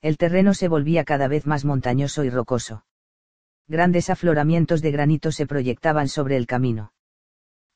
El 0.00 0.16
terreno 0.16 0.54
se 0.54 0.68
volvía 0.68 1.02
cada 1.02 1.26
vez 1.26 1.44
más 1.44 1.64
montañoso 1.64 2.22
y 2.22 2.30
rocoso. 2.30 2.84
Grandes 3.66 4.10
afloramientos 4.10 4.80
de 4.80 4.92
granito 4.92 5.32
se 5.32 5.44
proyectaban 5.44 6.06
sobre 6.06 6.36
el 6.36 6.46
camino. 6.46 6.92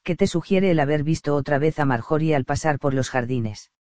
¿Qué 0.04 0.14
te 0.14 0.28
sugiere 0.28 0.70
el 0.70 0.78
haber 0.78 1.02
visto 1.02 1.34
otra 1.34 1.58
vez 1.58 1.80
a 1.80 1.84
Marjorie 1.84 2.36
al 2.36 2.44
pasar 2.44 2.78
por 2.78 2.94
los 2.94 3.10
jardines? 3.10 3.72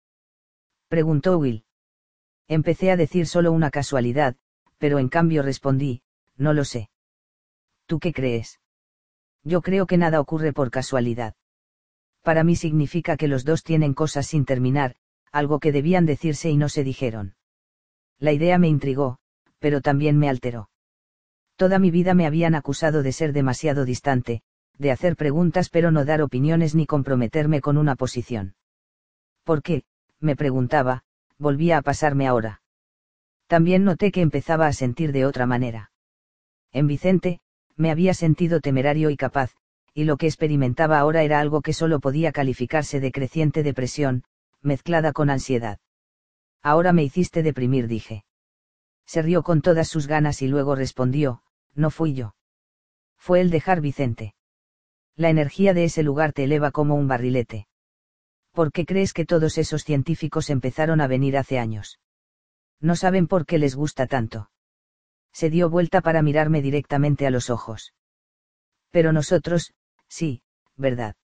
Preguntó 0.92 1.38
Will. 1.38 1.64
Empecé 2.48 2.90
a 2.90 2.98
decir 2.98 3.26
solo 3.26 3.50
una 3.50 3.70
casualidad, 3.70 4.36
pero 4.76 4.98
en 4.98 5.08
cambio 5.08 5.42
respondí, 5.42 6.02
no 6.36 6.52
lo 6.52 6.66
sé. 6.66 6.90
¿Tú 7.86 7.98
qué 7.98 8.12
crees? 8.12 8.60
Yo 9.42 9.62
creo 9.62 9.86
que 9.86 9.96
nada 9.96 10.20
ocurre 10.20 10.52
por 10.52 10.70
casualidad. 10.70 11.34
Para 12.20 12.44
mí 12.44 12.56
significa 12.56 13.16
que 13.16 13.26
los 13.26 13.46
dos 13.46 13.62
tienen 13.62 13.94
cosas 13.94 14.26
sin 14.26 14.44
terminar, 14.44 14.96
algo 15.30 15.60
que 15.60 15.72
debían 15.72 16.04
decirse 16.04 16.50
y 16.50 16.58
no 16.58 16.68
se 16.68 16.84
dijeron. 16.84 17.36
La 18.18 18.32
idea 18.32 18.58
me 18.58 18.68
intrigó, 18.68 19.16
pero 19.60 19.80
también 19.80 20.18
me 20.18 20.28
alteró. 20.28 20.68
Toda 21.56 21.78
mi 21.78 21.90
vida 21.90 22.12
me 22.12 22.26
habían 22.26 22.54
acusado 22.54 23.02
de 23.02 23.12
ser 23.12 23.32
demasiado 23.32 23.86
distante, 23.86 24.42
de 24.76 24.90
hacer 24.90 25.16
preguntas 25.16 25.70
pero 25.70 25.90
no 25.90 26.04
dar 26.04 26.20
opiniones 26.20 26.74
ni 26.74 26.84
comprometerme 26.84 27.62
con 27.62 27.78
una 27.78 27.96
posición. 27.96 28.56
¿Por 29.44 29.62
qué? 29.62 29.84
Me 30.22 30.36
preguntaba, 30.36 31.02
volvía 31.38 31.78
a 31.78 31.82
pasarme 31.82 32.26
ahora. 32.26 32.62
También 33.46 33.84
noté 33.84 34.12
que 34.12 34.22
empezaba 34.22 34.66
a 34.66 34.72
sentir 34.72 35.12
de 35.12 35.26
otra 35.26 35.46
manera. 35.46 35.92
En 36.72 36.86
Vicente, 36.86 37.40
me 37.76 37.90
había 37.90 38.14
sentido 38.14 38.60
temerario 38.60 39.10
y 39.10 39.16
capaz, 39.16 39.52
y 39.94 40.04
lo 40.04 40.16
que 40.16 40.26
experimentaba 40.26 40.98
ahora 40.98 41.22
era 41.22 41.40
algo 41.40 41.60
que 41.60 41.74
solo 41.74 42.00
podía 42.00 42.32
calificarse 42.32 43.00
de 43.00 43.12
creciente 43.12 43.62
depresión, 43.62 44.24
mezclada 44.62 45.12
con 45.12 45.28
ansiedad. 45.28 45.78
Ahora 46.62 46.92
me 46.92 47.02
hiciste 47.02 47.42
deprimir, 47.42 47.88
dije. 47.88 48.24
Se 49.04 49.20
rió 49.20 49.42
con 49.42 49.60
todas 49.60 49.88
sus 49.88 50.06
ganas 50.06 50.40
y 50.42 50.48
luego 50.48 50.74
respondió, 50.74 51.42
no 51.74 51.90
fui 51.90 52.14
yo. 52.14 52.34
Fue 53.18 53.40
el 53.40 53.50
dejar 53.50 53.80
Vicente. 53.80 54.34
La 55.16 55.28
energía 55.28 55.74
de 55.74 55.84
ese 55.84 56.02
lugar 56.02 56.32
te 56.32 56.44
eleva 56.44 56.70
como 56.70 56.94
un 56.94 57.08
barrilete. 57.08 57.66
¿Por 58.52 58.70
qué 58.70 58.84
crees 58.84 59.12
que 59.12 59.24
todos 59.24 59.56
esos 59.58 59.82
científicos 59.82 60.50
empezaron 60.50 61.00
a 61.00 61.06
venir 61.06 61.36
hace 61.36 61.58
años? 61.58 61.98
No 62.80 62.96
saben 62.96 63.26
por 63.26 63.46
qué 63.46 63.58
les 63.58 63.74
gusta 63.74 64.06
tanto. 64.06 64.50
Se 65.32 65.48
dio 65.48 65.70
vuelta 65.70 66.02
para 66.02 66.22
mirarme 66.22 66.60
directamente 66.60 67.26
a 67.26 67.30
los 67.30 67.48
ojos. 67.48 67.94
Pero 68.90 69.12
nosotros, 69.12 69.72
sí, 70.06 70.42
verdad. 70.76 71.16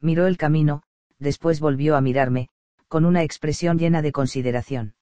Miró 0.00 0.26
el 0.26 0.36
camino, 0.36 0.82
después 1.18 1.58
volvió 1.58 1.96
a 1.96 2.02
mirarme, 2.02 2.48
con 2.88 3.06
una 3.06 3.22
expresión 3.22 3.78
llena 3.78 4.02
de 4.02 4.12
consideración. 4.12 4.94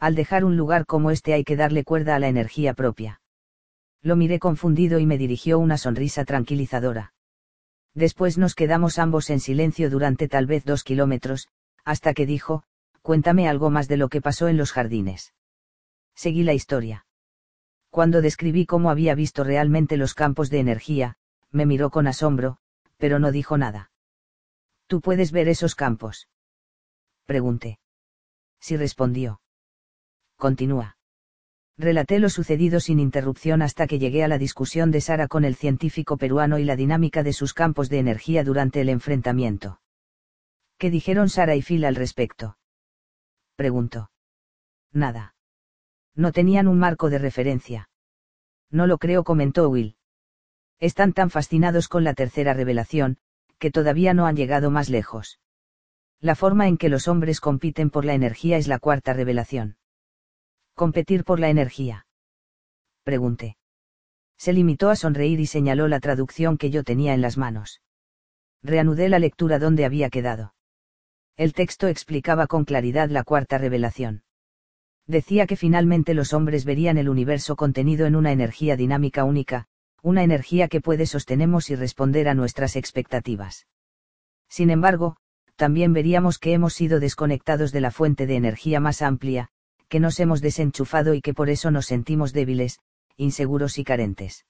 Al 0.00 0.16
dejar 0.16 0.44
un 0.44 0.56
lugar 0.56 0.86
como 0.86 1.12
este 1.12 1.34
hay 1.34 1.44
que 1.44 1.54
darle 1.54 1.84
cuerda 1.84 2.16
a 2.16 2.18
la 2.18 2.28
energía 2.28 2.74
propia. 2.74 3.20
Lo 4.02 4.16
miré 4.16 4.40
confundido 4.40 4.98
y 4.98 5.06
me 5.06 5.18
dirigió 5.18 5.60
una 5.60 5.78
sonrisa 5.78 6.24
tranquilizadora. 6.24 7.13
Después 7.94 8.38
nos 8.38 8.54
quedamos 8.54 8.98
ambos 8.98 9.30
en 9.30 9.40
silencio 9.40 9.88
durante 9.88 10.28
tal 10.28 10.46
vez 10.46 10.64
dos 10.64 10.82
kilómetros, 10.82 11.48
hasta 11.84 12.12
que 12.12 12.26
dijo, 12.26 12.64
cuéntame 13.02 13.48
algo 13.48 13.70
más 13.70 13.86
de 13.86 13.96
lo 13.96 14.08
que 14.08 14.20
pasó 14.20 14.48
en 14.48 14.56
los 14.56 14.72
jardines. 14.72 15.32
Seguí 16.14 16.42
la 16.42 16.54
historia. 16.54 17.06
Cuando 17.90 18.22
describí 18.22 18.66
cómo 18.66 18.90
había 18.90 19.14
visto 19.14 19.44
realmente 19.44 19.96
los 19.96 20.14
campos 20.14 20.50
de 20.50 20.58
energía, 20.58 21.16
me 21.50 21.66
miró 21.66 21.90
con 21.90 22.08
asombro, 22.08 22.58
pero 22.96 23.20
no 23.20 23.30
dijo 23.30 23.56
nada. 23.56 23.92
¿Tú 24.88 25.00
puedes 25.00 25.30
ver 25.30 25.48
esos 25.48 25.76
campos? 25.76 26.28
Pregunté. 27.26 27.78
Sí 28.58 28.76
respondió. 28.76 29.40
Continúa. 30.36 30.96
Relaté 31.76 32.20
lo 32.20 32.28
sucedido 32.28 32.78
sin 32.78 33.00
interrupción 33.00 33.60
hasta 33.60 33.86
que 33.86 33.98
llegué 33.98 34.22
a 34.22 34.28
la 34.28 34.38
discusión 34.38 34.92
de 34.92 35.00
Sara 35.00 35.26
con 35.26 35.44
el 35.44 35.56
científico 35.56 36.16
peruano 36.16 36.58
y 36.58 36.64
la 36.64 36.76
dinámica 36.76 37.24
de 37.24 37.32
sus 37.32 37.52
campos 37.52 37.88
de 37.88 37.98
energía 37.98 38.44
durante 38.44 38.80
el 38.80 38.88
enfrentamiento. 38.88 39.80
¿Qué 40.78 40.90
dijeron 40.90 41.28
Sara 41.28 41.56
y 41.56 41.62
Phil 41.62 41.84
al 41.84 41.96
respecto? 41.96 42.58
Preguntó. 43.56 44.10
Nada. 44.92 45.34
No 46.14 46.30
tenían 46.30 46.68
un 46.68 46.78
marco 46.78 47.10
de 47.10 47.18
referencia. 47.18 47.88
No 48.70 48.86
lo 48.86 48.98
creo, 48.98 49.24
comentó 49.24 49.68
Will. 49.68 49.96
Están 50.78 51.12
tan 51.12 51.30
fascinados 51.30 51.88
con 51.88 52.04
la 52.04 52.14
tercera 52.14 52.54
revelación, 52.54 53.18
que 53.58 53.70
todavía 53.70 54.14
no 54.14 54.26
han 54.26 54.36
llegado 54.36 54.70
más 54.70 54.90
lejos. 54.90 55.40
La 56.20 56.36
forma 56.36 56.68
en 56.68 56.76
que 56.76 56.88
los 56.88 57.08
hombres 57.08 57.40
compiten 57.40 57.90
por 57.90 58.04
la 58.04 58.14
energía 58.14 58.56
es 58.58 58.68
la 58.68 58.78
cuarta 58.78 59.12
revelación. 59.12 59.76
Competir 60.74 61.22
por 61.22 61.38
la 61.38 61.50
energía. 61.50 62.06
Pregunté. 63.04 63.56
Se 64.36 64.52
limitó 64.52 64.90
a 64.90 64.96
sonreír 64.96 65.38
y 65.38 65.46
señaló 65.46 65.86
la 65.86 66.00
traducción 66.00 66.58
que 66.58 66.70
yo 66.70 66.82
tenía 66.82 67.14
en 67.14 67.20
las 67.20 67.38
manos. 67.38 67.80
Reanudé 68.60 69.08
la 69.08 69.20
lectura 69.20 69.60
donde 69.60 69.84
había 69.84 70.10
quedado. 70.10 70.54
El 71.36 71.52
texto 71.52 71.86
explicaba 71.86 72.48
con 72.48 72.64
claridad 72.64 73.08
la 73.08 73.22
cuarta 73.22 73.56
revelación. 73.56 74.24
Decía 75.06 75.46
que 75.46 75.56
finalmente 75.56 76.12
los 76.12 76.32
hombres 76.32 76.64
verían 76.64 76.98
el 76.98 77.08
universo 77.08 77.54
contenido 77.54 78.06
en 78.06 78.16
una 78.16 78.32
energía 78.32 78.76
dinámica 78.76 79.22
única, 79.22 79.68
una 80.02 80.24
energía 80.24 80.66
que 80.66 80.80
puede 80.80 81.06
sostenemos 81.06 81.70
y 81.70 81.76
responder 81.76 82.28
a 82.28 82.34
nuestras 82.34 82.74
expectativas. 82.74 83.68
Sin 84.48 84.70
embargo, 84.70 85.18
también 85.54 85.92
veríamos 85.92 86.38
que 86.38 86.52
hemos 86.52 86.74
sido 86.74 86.98
desconectados 86.98 87.70
de 87.70 87.80
la 87.80 87.92
fuente 87.92 88.26
de 88.26 88.36
energía 88.36 88.80
más 88.80 89.02
amplia, 89.02 89.50
que 89.88 90.00
nos 90.00 90.20
hemos 90.20 90.40
desenchufado 90.40 91.14
y 91.14 91.20
que 91.20 91.34
por 91.34 91.50
eso 91.50 91.70
nos 91.70 91.86
sentimos 91.86 92.32
débiles, 92.32 92.80
inseguros 93.16 93.78
y 93.78 93.84
carentes. 93.84 94.46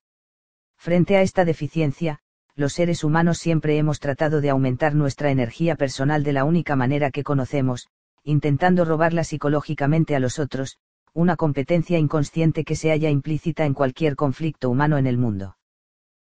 Frente 0.77 1.17
a 1.17 1.23
esta 1.23 1.45
deficiencia, 1.45 2.21
los 2.57 2.73
seres 2.73 3.05
humanos 3.05 3.39
siempre 3.39 3.79
hemos 3.79 4.01
tratado 4.01 4.41
de 4.41 4.51
aumentar 4.51 4.95
nuestra 4.95 5.31
energía 5.31 5.77
personal 5.77 6.23
de 6.23 6.33
la 6.33 6.45
única 6.45 6.77
manera 6.77 7.11
que 7.11 7.25
conocemos, 7.25 7.89
intentando 8.23 8.85
robarla 8.85 9.25
psicológicamente 9.25 10.15
a 10.15 10.21
los 10.21 10.39
otros, 10.39 10.79
una 11.13 11.37
competencia 11.37 11.99
inconsciente 11.99 12.65
que 12.65 12.77
se 12.77 12.91
halla 12.91 13.11
implícita 13.11 13.65
en 13.65 13.75
cualquier 13.75 14.17
conflicto 14.17 14.71
humano 14.71 14.99
en 14.99 15.07
el 15.07 15.19
mundo. 15.19 15.57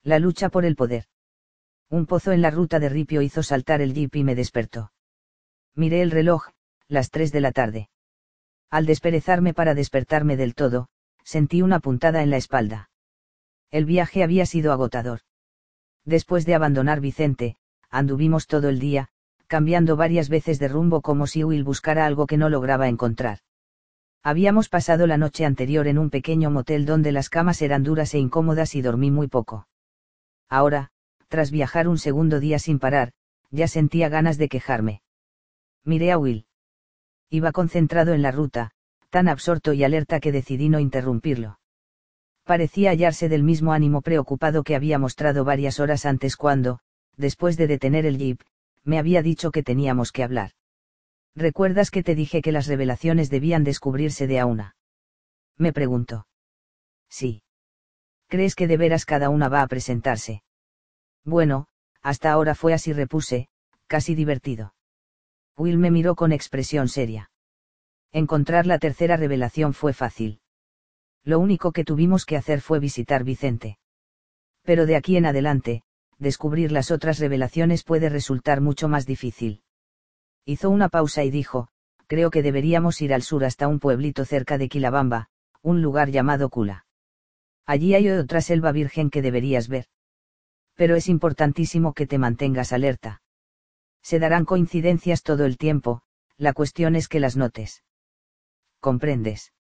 La 0.02 0.18
lucha 0.18 0.48
por 0.48 0.64
el 0.64 0.76
poder. 0.76 1.04
Un 1.90 2.06
pozo 2.06 2.32
en 2.32 2.42
la 2.42 2.50
ruta 2.50 2.78
de 2.78 2.88
Ripio 2.88 3.22
hizo 3.22 3.42
saltar 3.42 3.80
el 3.80 3.94
jeep 3.94 4.14
y 4.16 4.24
me 4.24 4.34
despertó. 4.34 4.92
Miré 5.74 6.02
el 6.02 6.10
reloj, 6.10 6.48
las 6.88 7.10
tres 7.10 7.32
de 7.32 7.40
la 7.40 7.52
tarde. 7.52 7.88
Al 8.70 8.86
desperezarme 8.86 9.54
para 9.54 9.74
despertarme 9.74 10.36
del 10.36 10.54
todo, 10.54 10.88
sentí 11.24 11.62
una 11.62 11.80
puntada 11.80 12.22
en 12.22 12.30
la 12.30 12.36
espalda. 12.36 12.90
El 13.70 13.84
viaje 13.84 14.22
había 14.22 14.46
sido 14.46 14.72
agotador. 14.72 15.20
Después 16.04 16.46
de 16.46 16.54
abandonar 16.54 17.00
Vicente, 17.00 17.56
anduvimos 17.90 18.46
todo 18.46 18.68
el 18.68 18.78
día, 18.78 19.08
cambiando 19.46 19.96
varias 19.96 20.28
veces 20.28 20.58
de 20.58 20.68
rumbo 20.68 21.00
como 21.00 21.26
si 21.26 21.44
Will 21.44 21.64
buscara 21.64 22.06
algo 22.06 22.26
que 22.26 22.36
no 22.36 22.48
lograba 22.48 22.88
encontrar. 22.88 23.38
Habíamos 24.22 24.68
pasado 24.68 25.06
la 25.06 25.16
noche 25.16 25.44
anterior 25.44 25.86
en 25.86 25.98
un 25.98 26.10
pequeño 26.10 26.50
motel 26.50 26.84
donde 26.84 27.12
las 27.12 27.30
camas 27.30 27.62
eran 27.62 27.82
duras 27.82 28.12
e 28.14 28.18
incómodas 28.18 28.74
y 28.74 28.82
dormí 28.82 29.10
muy 29.10 29.28
poco. 29.28 29.68
Ahora, 30.48 30.90
tras 31.28 31.50
viajar 31.50 31.88
un 31.88 31.98
segundo 31.98 32.40
día 32.40 32.58
sin 32.58 32.78
parar, 32.78 33.12
ya 33.50 33.68
sentía 33.68 34.08
ganas 34.08 34.36
de 34.36 34.48
quejarme. 34.48 35.02
Miré 35.84 36.12
a 36.12 36.18
Will. 36.18 36.47
Iba 37.30 37.52
concentrado 37.52 38.14
en 38.14 38.22
la 38.22 38.30
ruta, 38.30 38.70
tan 39.10 39.28
absorto 39.28 39.72
y 39.72 39.84
alerta 39.84 40.20
que 40.20 40.32
decidí 40.32 40.68
no 40.68 40.80
interrumpirlo. 40.80 41.58
Parecía 42.44 42.90
hallarse 42.90 43.28
del 43.28 43.42
mismo 43.42 43.72
ánimo 43.72 44.00
preocupado 44.00 44.62
que 44.62 44.74
había 44.74 44.98
mostrado 44.98 45.44
varias 45.44 45.80
horas 45.80 46.06
antes 46.06 46.36
cuando, 46.36 46.80
después 47.16 47.56
de 47.58 47.66
detener 47.66 48.06
el 48.06 48.16
jeep, 48.16 48.40
me 48.84 48.98
había 48.98 49.22
dicho 49.22 49.50
que 49.50 49.62
teníamos 49.62 50.12
que 50.12 50.22
hablar. 50.22 50.52
¿Recuerdas 51.34 51.90
que 51.90 52.02
te 52.02 52.14
dije 52.14 52.40
que 52.40 52.52
las 52.52 52.66
revelaciones 52.66 53.28
debían 53.28 53.64
descubrirse 53.64 54.26
de 54.26 54.40
a 54.40 54.46
una? 54.46 54.76
Me 55.58 55.72
preguntó. 55.72 56.26
Sí. 57.10 57.42
¿Crees 58.28 58.54
que 58.54 58.66
de 58.66 58.76
veras 58.76 59.04
cada 59.04 59.28
una 59.28 59.48
va 59.48 59.62
a 59.62 59.66
presentarse? 59.66 60.42
Bueno, 61.24 61.66
hasta 62.02 62.32
ahora 62.32 62.54
fue 62.54 62.72
así 62.72 62.92
repuse, 62.92 63.48
casi 63.86 64.14
divertido. 64.14 64.74
Will 65.58 65.76
me 65.76 65.90
miró 65.90 66.14
con 66.14 66.30
expresión 66.30 66.88
seria. 66.88 67.30
Encontrar 68.12 68.64
la 68.64 68.78
tercera 68.78 69.16
revelación 69.16 69.74
fue 69.74 69.92
fácil. 69.92 70.40
Lo 71.24 71.40
único 71.40 71.72
que 71.72 71.84
tuvimos 71.84 72.24
que 72.24 72.36
hacer 72.36 72.60
fue 72.60 72.78
visitar 72.78 73.24
Vicente. 73.24 73.78
Pero 74.62 74.86
de 74.86 74.94
aquí 74.94 75.16
en 75.16 75.26
adelante, 75.26 75.82
descubrir 76.18 76.70
las 76.70 76.92
otras 76.92 77.18
revelaciones 77.18 77.82
puede 77.82 78.08
resultar 78.08 78.60
mucho 78.60 78.88
más 78.88 79.04
difícil. 79.04 79.62
Hizo 80.44 80.70
una 80.70 80.88
pausa 80.88 81.24
y 81.24 81.30
dijo, 81.30 81.68
creo 82.06 82.30
que 82.30 82.42
deberíamos 82.42 83.02
ir 83.02 83.12
al 83.12 83.22
sur 83.22 83.44
hasta 83.44 83.66
un 83.66 83.80
pueblito 83.80 84.24
cerca 84.24 84.58
de 84.58 84.68
Quilabamba, 84.68 85.28
un 85.60 85.82
lugar 85.82 86.10
llamado 86.10 86.50
Kula. 86.50 86.86
Allí 87.66 87.94
hay 87.94 88.08
otra 88.08 88.40
selva 88.40 88.70
virgen 88.70 89.10
que 89.10 89.22
deberías 89.22 89.68
ver. 89.68 89.86
Pero 90.74 90.94
es 90.94 91.08
importantísimo 91.08 91.92
que 91.92 92.06
te 92.06 92.16
mantengas 92.16 92.72
alerta. 92.72 93.20
Se 94.08 94.18
darán 94.18 94.46
coincidencias 94.46 95.22
todo 95.22 95.44
el 95.44 95.58
tiempo, 95.58 96.00
la 96.38 96.54
cuestión 96.54 96.96
es 96.96 97.08
que 97.08 97.20
las 97.20 97.36
notes. 97.36 97.84
¿Comprendes? 98.80 99.52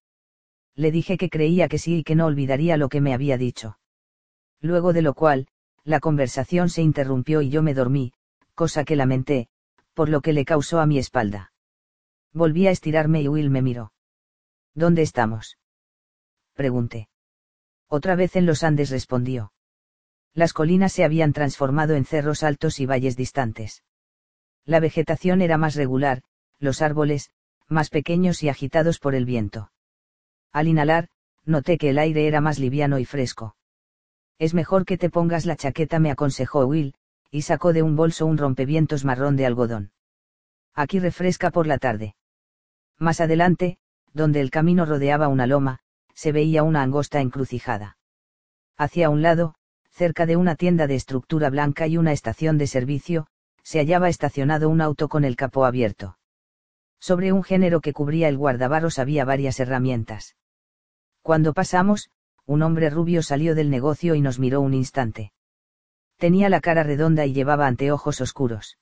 Le 0.74 0.90
dije 0.90 1.18
que 1.18 1.28
creía 1.28 1.68
que 1.68 1.76
sí 1.76 1.98
y 1.98 2.02
que 2.02 2.14
no 2.14 2.24
olvidaría 2.24 2.78
lo 2.78 2.88
que 2.88 3.02
me 3.02 3.12
había 3.12 3.36
dicho. 3.36 3.78
Luego 4.62 4.94
de 4.94 5.02
lo 5.02 5.12
cual, 5.12 5.48
la 5.84 6.00
conversación 6.00 6.70
se 6.70 6.80
interrumpió 6.80 7.42
y 7.42 7.50
yo 7.50 7.62
me 7.62 7.74
dormí, 7.74 8.14
cosa 8.54 8.84
que 8.84 8.96
lamenté, 8.96 9.50
por 9.92 10.08
lo 10.08 10.22
que 10.22 10.32
le 10.32 10.46
causó 10.46 10.80
a 10.80 10.86
mi 10.86 10.98
espalda. 10.98 11.52
Volví 12.32 12.68
a 12.68 12.70
estirarme 12.70 13.20
y 13.20 13.28
Will 13.28 13.50
me 13.50 13.60
miró. 13.60 13.92
¿Dónde 14.72 15.02
estamos? 15.02 15.58
Pregunté. 16.54 17.10
Otra 17.86 18.16
vez 18.16 18.34
en 18.34 18.46
los 18.46 18.62
Andes 18.62 18.88
respondió. 18.88 19.52
Las 20.32 20.54
colinas 20.54 20.94
se 20.94 21.04
habían 21.04 21.34
transformado 21.34 21.96
en 21.96 22.06
cerros 22.06 22.42
altos 22.42 22.80
y 22.80 22.86
valles 22.86 23.14
distantes. 23.14 23.82
La 24.68 24.80
vegetación 24.80 25.40
era 25.40 25.56
más 25.56 25.76
regular, 25.76 26.20
los 26.58 26.82
árboles, 26.82 27.30
más 27.68 27.88
pequeños 27.88 28.42
y 28.42 28.50
agitados 28.50 28.98
por 28.98 29.14
el 29.14 29.24
viento. 29.24 29.72
Al 30.52 30.68
inhalar, 30.68 31.08
noté 31.46 31.78
que 31.78 31.88
el 31.88 31.98
aire 31.98 32.26
era 32.26 32.42
más 32.42 32.58
liviano 32.58 32.98
y 32.98 33.06
fresco. 33.06 33.56
Es 34.38 34.52
mejor 34.52 34.84
que 34.84 34.98
te 34.98 35.08
pongas 35.08 35.46
la 35.46 35.56
chaqueta, 35.56 35.98
me 36.00 36.10
aconsejó 36.10 36.66
Will, 36.66 36.94
y 37.30 37.42
sacó 37.42 37.72
de 37.72 37.82
un 37.82 37.96
bolso 37.96 38.26
un 38.26 38.36
rompevientos 38.36 39.06
marrón 39.06 39.36
de 39.36 39.46
algodón. 39.46 39.90
Aquí 40.74 40.98
refresca 40.98 41.50
por 41.50 41.66
la 41.66 41.78
tarde. 41.78 42.14
Más 42.98 43.22
adelante, 43.22 43.78
donde 44.12 44.42
el 44.42 44.50
camino 44.50 44.84
rodeaba 44.84 45.28
una 45.28 45.46
loma, 45.46 45.78
se 46.12 46.30
veía 46.30 46.62
una 46.62 46.82
angosta 46.82 47.22
encrucijada. 47.22 47.96
Hacia 48.76 49.08
un 49.08 49.22
lado, 49.22 49.54
cerca 49.88 50.26
de 50.26 50.36
una 50.36 50.56
tienda 50.56 50.86
de 50.86 50.96
estructura 50.96 51.48
blanca 51.48 51.86
y 51.86 51.96
una 51.96 52.12
estación 52.12 52.58
de 52.58 52.66
servicio, 52.66 53.28
se 53.68 53.80
hallaba 53.80 54.08
estacionado 54.08 54.70
un 54.70 54.80
auto 54.80 55.10
con 55.10 55.24
el 55.24 55.36
capó 55.36 55.66
abierto. 55.66 56.16
Sobre 56.98 57.34
un 57.34 57.42
género 57.42 57.82
que 57.82 57.92
cubría 57.92 58.30
el 58.30 58.38
guardabarros 58.38 58.98
había 58.98 59.26
varias 59.26 59.60
herramientas. 59.60 60.36
Cuando 61.20 61.52
pasamos, 61.52 62.08
un 62.46 62.62
hombre 62.62 62.88
rubio 62.88 63.22
salió 63.22 63.54
del 63.54 63.68
negocio 63.68 64.14
y 64.14 64.22
nos 64.22 64.38
miró 64.38 64.62
un 64.62 64.72
instante. 64.72 65.32
Tenía 66.16 66.48
la 66.48 66.62
cara 66.62 66.82
redonda 66.82 67.26
y 67.26 67.34
llevaba 67.34 67.66
anteojos 67.66 68.22
oscuros. 68.22 68.78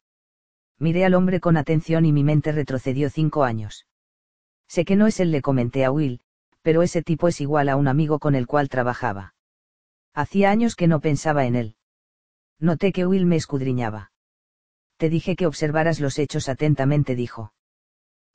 Miré 0.79 1.05
al 1.05 1.15
hombre 1.15 1.41
con 1.41 1.57
atención 1.57 2.05
y 2.05 2.13
mi 2.13 2.23
mente 2.23 2.53
retrocedió 2.53 3.11
cinco 3.11 3.43
años. 3.43 3.89
Sé 4.69 4.85
que 4.85 4.95
no 4.95 5.09
es 5.09 5.19
él, 5.19 5.33
le 5.33 5.43
comenté 5.43 5.85
a 5.85 5.91
Will, 5.91 6.21
pero 6.63 6.83
ese 6.83 7.03
tipo 7.03 7.27
es 7.27 7.41
igual 7.41 7.71
a 7.71 7.75
un 7.75 7.89
amigo 7.89 8.21
con 8.21 8.37
el 8.37 8.47
cual 8.47 8.69
trabajaba. 8.69 9.35
Hacía 10.15 10.53
años 10.53 10.77
que 10.77 10.87
no 10.87 11.01
pensaba 11.01 11.45
en 11.45 11.57
él. 11.57 11.77
Noté 12.61 12.93
que 12.93 13.05
Will 13.05 13.27
me 13.27 13.35
escudriñaba. 13.35 14.13
Te 14.97 15.11
dije 15.11 15.37
que 15.37 15.47
observaras 15.47 16.01
los 16.01 16.19
hechos 16.19 16.49
atentamente, 16.49 17.15
dijo. 17.15 17.53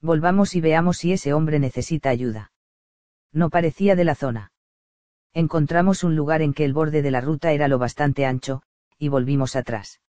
Volvamos 0.01 0.55
y 0.55 0.61
veamos 0.61 0.97
si 0.97 1.13
ese 1.13 1.33
hombre 1.33 1.59
necesita 1.59 2.09
ayuda. 2.09 2.51
No 3.31 3.49
parecía 3.49 3.95
de 3.95 4.03
la 4.03 4.15
zona. 4.15 4.51
Encontramos 5.33 6.03
un 6.03 6.15
lugar 6.15 6.41
en 6.41 6.53
que 6.53 6.65
el 6.65 6.73
borde 6.73 7.01
de 7.01 7.11
la 7.11 7.21
ruta 7.21 7.51
era 7.51 7.67
lo 7.67 7.79
bastante 7.79 8.25
ancho, 8.25 8.63
y 8.97 9.07
volvimos 9.07 9.55
atrás. 9.55 10.01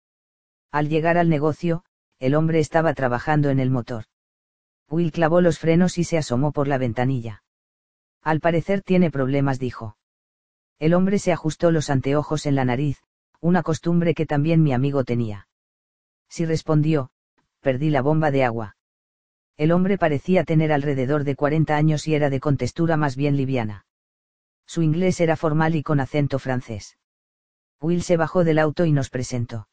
Al 0.70 0.89
llegar 0.89 1.19
al 1.19 1.29
negocio, 1.29 1.85
el 2.19 2.35
hombre 2.35 2.59
estaba 2.59 2.95
trabajando 2.95 3.51
en 3.51 3.61
el 3.61 3.70
motor. 3.70 4.05
Will 4.89 5.12
clavó 5.12 5.41
los 5.41 5.59
frenos 5.59 5.99
y 5.99 6.05
se 6.05 6.19
asomó 6.19 6.53
por 6.53 6.69
la 6.69 6.79
ventanilla. 6.79 7.43
Al 8.23 8.41
parecer 8.41 8.83
tiene 8.83 9.11
problemas, 9.11 9.59
dijo. 9.59 9.97
El 10.79 10.95
hombre 10.95 11.19
se 11.19 11.33
ajustó 11.33 11.70
los 11.70 11.91
anteojos 11.91 12.47
en 12.47 12.55
la 12.55 12.65
nariz, 12.65 13.03
una 13.41 13.62
costumbre 13.62 14.15
que 14.15 14.27
también 14.27 14.62
mi 14.62 14.73
amigo 14.73 15.05
tenía. 15.05 15.49
Si 16.31 16.47
respondió, 16.47 17.10
perdí 17.60 17.91
la 17.91 18.02
bomba 18.02 18.31
de 18.31 18.44
agua. 18.44 18.76
El 19.57 19.73
hombre 19.73 19.99
parecía 19.99 20.44
tener 20.44 20.73
alrededor 20.73 21.25
de 21.25 21.36
40 21.36 21.76
años 21.76 22.07
y 22.07 22.15
era 22.15 22.31
de 22.31 22.41
contextura 22.41 22.97
más 22.97 23.17
bien 23.17 23.36
liviana. 23.36 23.84
Su 24.65 24.83
inglés 24.83 25.20
era 25.20 25.36
formal 25.36 25.75
y 25.75 25.83
con 25.83 25.99
acento 26.00 26.39
francés. 26.39 26.97
Will 27.81 28.02
se 28.02 28.17
bajó 28.17 28.44
del 28.44 28.60
auto 28.60 28.86
y 28.86 28.92
nos 28.92 29.10
presentó. 29.10 29.68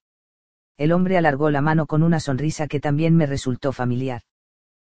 El 0.75 0.91
hombre 0.91 1.17
alargó 1.17 1.51
la 1.51 1.61
mano 1.61 1.85
con 1.85 2.03
una 2.03 2.19
sonrisa 2.19 2.67
que 2.67 2.79
también 2.79 3.15
me 3.15 3.27
resultó 3.27 3.71
familiar. 3.71 4.23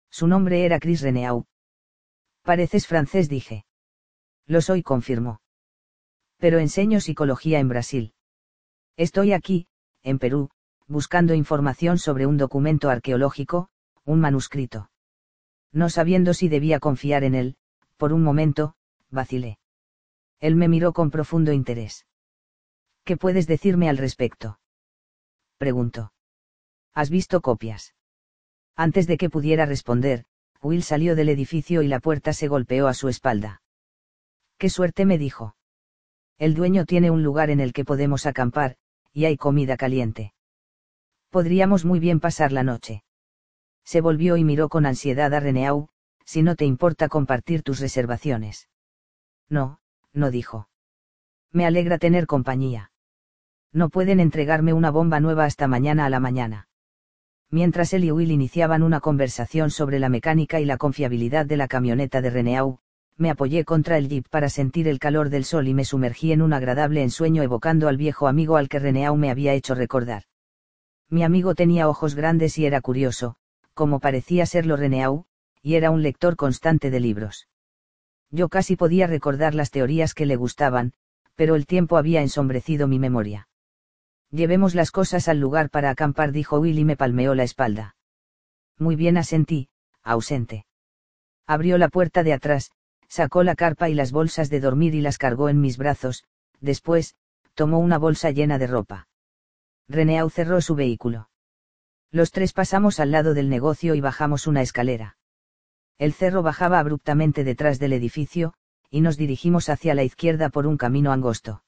Su 0.10 0.28
nombre 0.28 0.66
era 0.66 0.80
Chris 0.80 1.02
Reneau. 1.02 1.46
Pareces 2.42 2.88
francés, 2.88 3.30
dije. 3.30 3.66
Lo 4.48 4.62
soy, 4.62 4.82
confirmó. 4.82 5.42
Pero 6.38 6.58
enseño 6.58 7.00
psicología 7.00 7.60
en 7.60 7.70
Brasil. 7.70 8.14
Estoy 8.98 9.34
aquí, 9.34 9.68
en 10.04 10.20
Perú, 10.20 10.50
buscando 10.92 11.34
información 11.34 11.98
sobre 11.98 12.26
un 12.26 12.38
documento 12.38 12.90
arqueológico, 12.90 13.70
un 14.04 14.20
manuscrito. 14.20 14.92
No 15.72 15.90
sabiendo 15.90 16.34
si 16.34 16.50
debía 16.50 16.80
confiar 16.80 17.24
en 17.24 17.34
él, 17.34 17.56
por 17.96 18.12
un 18.12 18.22
momento, 18.24 18.76
vacilé. 19.10 19.58
Él 20.40 20.56
me 20.58 20.68
miró 20.68 20.92
con 20.92 21.10
profundo 21.10 21.54
interés. 21.54 22.06
¿Qué 23.06 23.16
puedes 23.16 23.48
decirme 23.48 23.88
al 23.88 23.98
respecto? 23.98 24.60
Preguntó. 25.58 26.12
¿Has 26.94 27.10
visto 27.10 27.40
copias? 27.40 27.96
Antes 28.76 29.08
de 29.08 29.18
que 29.18 29.30
pudiera 29.30 29.66
responder, 29.66 30.26
Will 30.62 30.84
salió 30.84 31.16
del 31.16 31.30
edificio 31.30 31.84
y 31.84 31.88
la 31.88 32.02
puerta 32.02 32.34
se 32.34 32.50
golpeó 32.50 32.88
a 32.88 32.94
su 32.94 33.08
espalda. 33.08 33.62
¡Qué 34.58 34.70
suerte! 34.70 35.06
me 35.06 35.18
dijo. 35.18 35.56
El 36.38 36.54
dueño 36.54 36.86
tiene 36.86 37.12
un 37.12 37.24
lugar 37.24 37.50
en 37.50 37.62
el 37.62 37.72
que 37.72 37.86
podemos 37.86 38.26
acampar, 38.26 38.76
y 39.14 39.26
hay 39.26 39.38
comida 39.38 39.78
caliente. 39.78 40.34
Podríamos 41.32 41.86
muy 41.86 42.00
bien 42.00 42.20
pasar 42.20 42.52
la 42.52 42.62
noche 42.62 43.04
se 43.92 44.02
volvió 44.02 44.38
y 44.38 44.44
miró 44.44 44.70
con 44.70 44.86
ansiedad 44.86 45.34
a 45.34 45.40
Reneau, 45.42 45.90
si 46.26 46.44
no 46.44 46.56
te 46.56 46.66
importa 46.66 47.10
compartir 47.10 47.62
tus 47.62 47.80
reservaciones. 47.80 48.70
No, 49.50 49.80
no 50.14 50.32
dijo. 50.32 50.70
Me 51.52 51.66
alegra 51.66 51.98
tener 51.98 52.26
compañía. 52.26 52.92
No 53.74 53.90
pueden 53.90 54.20
entregarme 54.20 54.74
una 54.74 54.92
bomba 54.92 55.20
nueva 55.20 55.46
hasta 55.46 55.68
mañana 55.68 56.06
a 56.06 56.10
la 56.10 56.20
mañana. 56.20 56.70
Mientras 57.50 57.92
él 57.94 58.06
y 58.06 58.12
Will 58.12 58.32
iniciaban 58.32 58.82
una 58.82 59.02
conversación 59.02 59.72
sobre 59.72 60.00
la 60.00 60.08
mecánica 60.08 60.62
y 60.62 60.66
la 60.66 60.78
confiabilidad 60.78 61.46
de 61.46 61.58
la 61.58 61.68
camioneta 61.68 62.22
de 62.22 62.30
Reneau, 62.30 62.80
me 63.18 63.30
apoyé 63.30 63.66
contra 63.66 63.98
el 63.98 64.08
jeep 64.08 64.26
para 64.30 64.48
sentir 64.48 64.88
el 64.88 65.00
calor 65.00 65.30
del 65.30 65.44
sol 65.44 65.68
y 65.68 65.74
me 65.74 65.84
sumergí 65.84 66.32
en 66.32 66.42
un 66.42 66.54
agradable 66.54 67.04
ensueño 67.04 67.44
evocando 67.44 67.90
al 67.90 67.98
viejo 67.98 68.30
amigo 68.30 68.56
al 68.56 68.70
que 68.70 68.80
Reneau 68.80 69.18
me 69.18 69.30
había 69.30 69.54
hecho 69.54 69.76
recordar. 69.76 70.24
Mi 71.12 71.24
amigo 71.24 71.56
tenía 71.56 71.90
ojos 71.90 72.16
grandes 72.16 72.58
y 72.58 72.66
era 72.66 72.80
curioso, 72.80 73.36
como 73.74 74.00
parecía 74.00 74.46
serlo 74.46 74.78
Reneau, 74.78 75.26
y 75.62 75.76
era 75.76 75.92
un 75.92 76.02
lector 76.02 76.38
constante 76.38 76.90
de 76.90 77.02
libros. 77.02 77.50
Yo 78.30 78.48
casi 78.48 78.78
podía 78.78 79.08
recordar 79.08 79.54
las 79.54 79.72
teorías 79.72 80.14
que 80.14 80.26
le 80.26 80.38
gustaban, 80.38 80.94
pero 81.36 81.56
el 81.56 81.66
tiempo 81.66 81.98
había 81.98 82.22
ensombrecido 82.22 82.88
mi 82.88 82.98
memoria. 82.98 83.50
Llevemos 84.30 84.74
las 84.74 84.92
cosas 84.92 85.28
al 85.28 85.38
lugar 85.38 85.70
para 85.70 85.90
acampar, 85.90 86.32
dijo 86.32 86.60
Will 86.60 86.80
y 86.80 86.86
me 86.86 86.96
palmeó 86.96 87.36
la 87.36 87.44
espalda. 87.44 87.98
Muy 88.80 88.96
bien 88.96 89.18
asentí, 89.18 89.68
ausente. 90.04 90.66
Abrió 91.46 91.78
la 91.78 91.90
puerta 91.90 92.24
de 92.24 92.32
atrás, 92.32 92.72
sacó 93.10 93.44
la 93.44 93.56
carpa 93.56 93.90
y 93.90 93.96
las 93.96 94.14
bolsas 94.14 94.50
de 94.50 94.62
dormir 94.62 94.96
y 94.96 95.02
las 95.02 95.18
cargó 95.18 95.50
en 95.50 95.60
mis 95.60 95.78
brazos, 95.78 96.24
después, 96.62 97.16
tomó 97.54 97.80
una 97.80 97.98
bolsa 97.98 98.32
llena 98.32 98.58
de 98.58 98.68
ropa. 98.68 99.10
Reneau 99.92 100.30
cerró 100.30 100.62
su 100.62 100.76
vehículo. 100.76 101.30
Los 102.12 102.32
tres 102.32 102.54
pasamos 102.54 103.00
al 103.00 103.12
lado 103.12 103.34
del 103.34 103.50
negocio 103.50 103.94
y 103.94 104.02
bajamos 104.02 104.48
una 104.48 104.62
escalera. 104.62 105.18
El 105.98 106.14
cerro 106.14 106.42
bajaba 106.42 106.80
abruptamente 106.80 107.44
detrás 107.44 107.78
del 107.78 107.94
edificio, 107.94 108.54
y 108.90 109.02
nos 109.02 109.18
dirigimos 109.18 109.70
hacia 109.70 109.94
la 109.94 110.04
izquierda 110.04 110.50
por 110.50 110.66
un 110.66 110.78
camino 110.78 111.12
angosto. 111.12 111.64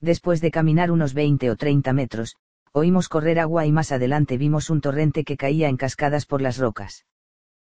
Después 0.00 0.40
de 0.40 0.50
caminar 0.50 0.90
unos 0.90 1.14
20 1.14 1.50
o 1.50 1.56
30 1.56 1.92
metros, 1.92 2.36
oímos 2.72 3.08
correr 3.08 3.38
agua 3.38 3.64
y 3.64 3.72
más 3.72 3.92
adelante 3.92 4.36
vimos 4.36 4.68
un 4.68 4.80
torrente 4.80 5.24
que 5.24 5.36
caía 5.36 5.68
en 5.68 5.76
cascadas 5.76 6.26
por 6.26 6.42
las 6.42 6.58
rocas. 6.58 7.06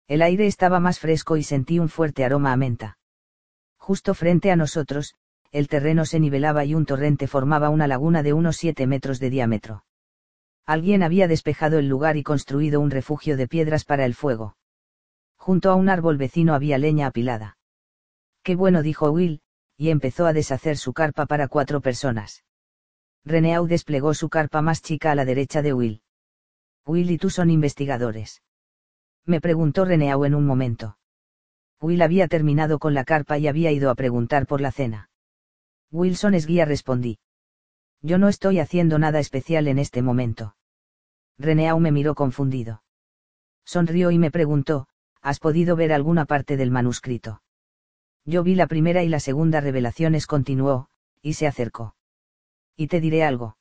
El 0.07 0.23
aire 0.23 0.47
estaba 0.47 0.79
más 0.79 1.01
fresco 1.01 1.37
y 1.37 1.43
sentí 1.43 1.81
un 1.81 1.89
fuerte 1.89 2.25
aroma 2.25 2.53
a 2.53 2.57
menta. 2.57 2.99
Justo 3.77 4.15
frente 4.15 4.51
a 4.53 4.57
nosotros, 4.57 5.15
el 5.57 5.69
terreno 5.69 6.05
se 6.05 6.21
nivelaba 6.21 6.67
y 6.67 6.75
un 6.75 6.85
torrente 6.85 7.27
formaba 7.27 7.71
una 7.71 7.87
laguna 7.87 8.23
de 8.23 8.35
unos 8.35 8.59
7 8.59 8.87
metros 8.87 9.19
de 9.21 9.31
diámetro. 9.31 9.87
Alguien 10.67 11.03
había 11.03 11.29
despejado 11.29 11.79
el 11.79 11.89
lugar 11.89 12.19
y 12.19 12.23
construido 12.23 12.79
un 12.79 12.91
refugio 12.91 13.39
de 13.39 13.49
piedras 13.49 13.87
para 13.87 14.05
el 14.05 14.15
fuego. 14.15 14.59
Junto 15.39 15.71
a 15.71 15.75
un 15.75 15.89
árbol 15.89 16.19
vecino 16.19 16.53
había 16.53 16.77
leña 16.77 17.07
apilada. 17.07 17.57
Qué 18.43 18.55
bueno, 18.55 18.83
dijo 18.83 19.11
Will, 19.11 19.41
y 19.79 19.89
empezó 19.89 20.27
a 20.27 20.35
deshacer 20.35 20.77
su 20.77 20.93
carpa 20.93 21.25
para 21.25 21.49
cuatro 21.49 21.81
personas. 21.81 22.45
Reneau 23.25 23.67
desplegó 23.67 24.13
su 24.13 24.29
carpa 24.29 24.61
más 24.61 24.83
chica 24.83 25.13
a 25.13 25.15
la 25.15 25.25
derecha 25.25 25.63
de 25.63 25.73
Will. 25.73 26.03
Will 26.85 27.11
y 27.11 27.17
tú 27.17 27.31
son 27.31 27.49
investigadores. 27.49 28.43
Me 29.25 29.41
preguntó 29.41 29.87
Reneau 29.87 30.27
en 30.27 30.35
un 30.35 30.45
momento. 30.45 30.99
Will 31.81 32.03
había 32.03 32.29
terminado 32.29 32.79
con 32.79 32.93
la 32.93 33.05
carpa 33.05 33.39
y 33.39 33.49
había 33.49 33.73
ido 33.73 33.89
a 33.89 33.95
preguntar 33.95 34.47
por 34.47 34.61
la 34.61 34.71
cena. 34.71 35.06
Wilson 35.91 36.35
es 36.35 36.47
guía, 36.47 36.65
respondí. 36.65 37.19
Yo 38.03 38.19
no 38.19 38.29
estoy 38.29 38.59
haciendo 38.61 38.99
nada 38.99 39.19
especial 39.19 39.69
en 39.69 39.79
este 39.79 40.03
momento. 40.03 40.57
Reneau 41.39 41.81
me 41.81 41.93
miró 41.93 42.15
confundido. 42.15 42.83
Sonrió 43.65 44.11
y 44.11 44.19
me 44.19 44.31
preguntó, 44.31 44.87
¿has 45.21 45.41
podido 45.41 45.77
ver 45.77 45.93
alguna 45.93 46.25
parte 46.25 46.57
del 46.57 46.71
manuscrito? 46.71 47.43
Yo 48.25 48.43
vi 48.43 48.55
la 48.55 48.67
primera 48.67 49.03
y 49.03 49.09
la 49.09 49.21
segunda 49.21 49.61
revelaciones 49.61 50.27
continuó, 50.27 50.89
y 51.23 51.35
se 51.35 51.47
acercó. 51.47 51.97
Y 52.77 52.89
te 52.89 53.01
diré 53.01 53.25
algo. 53.25 53.57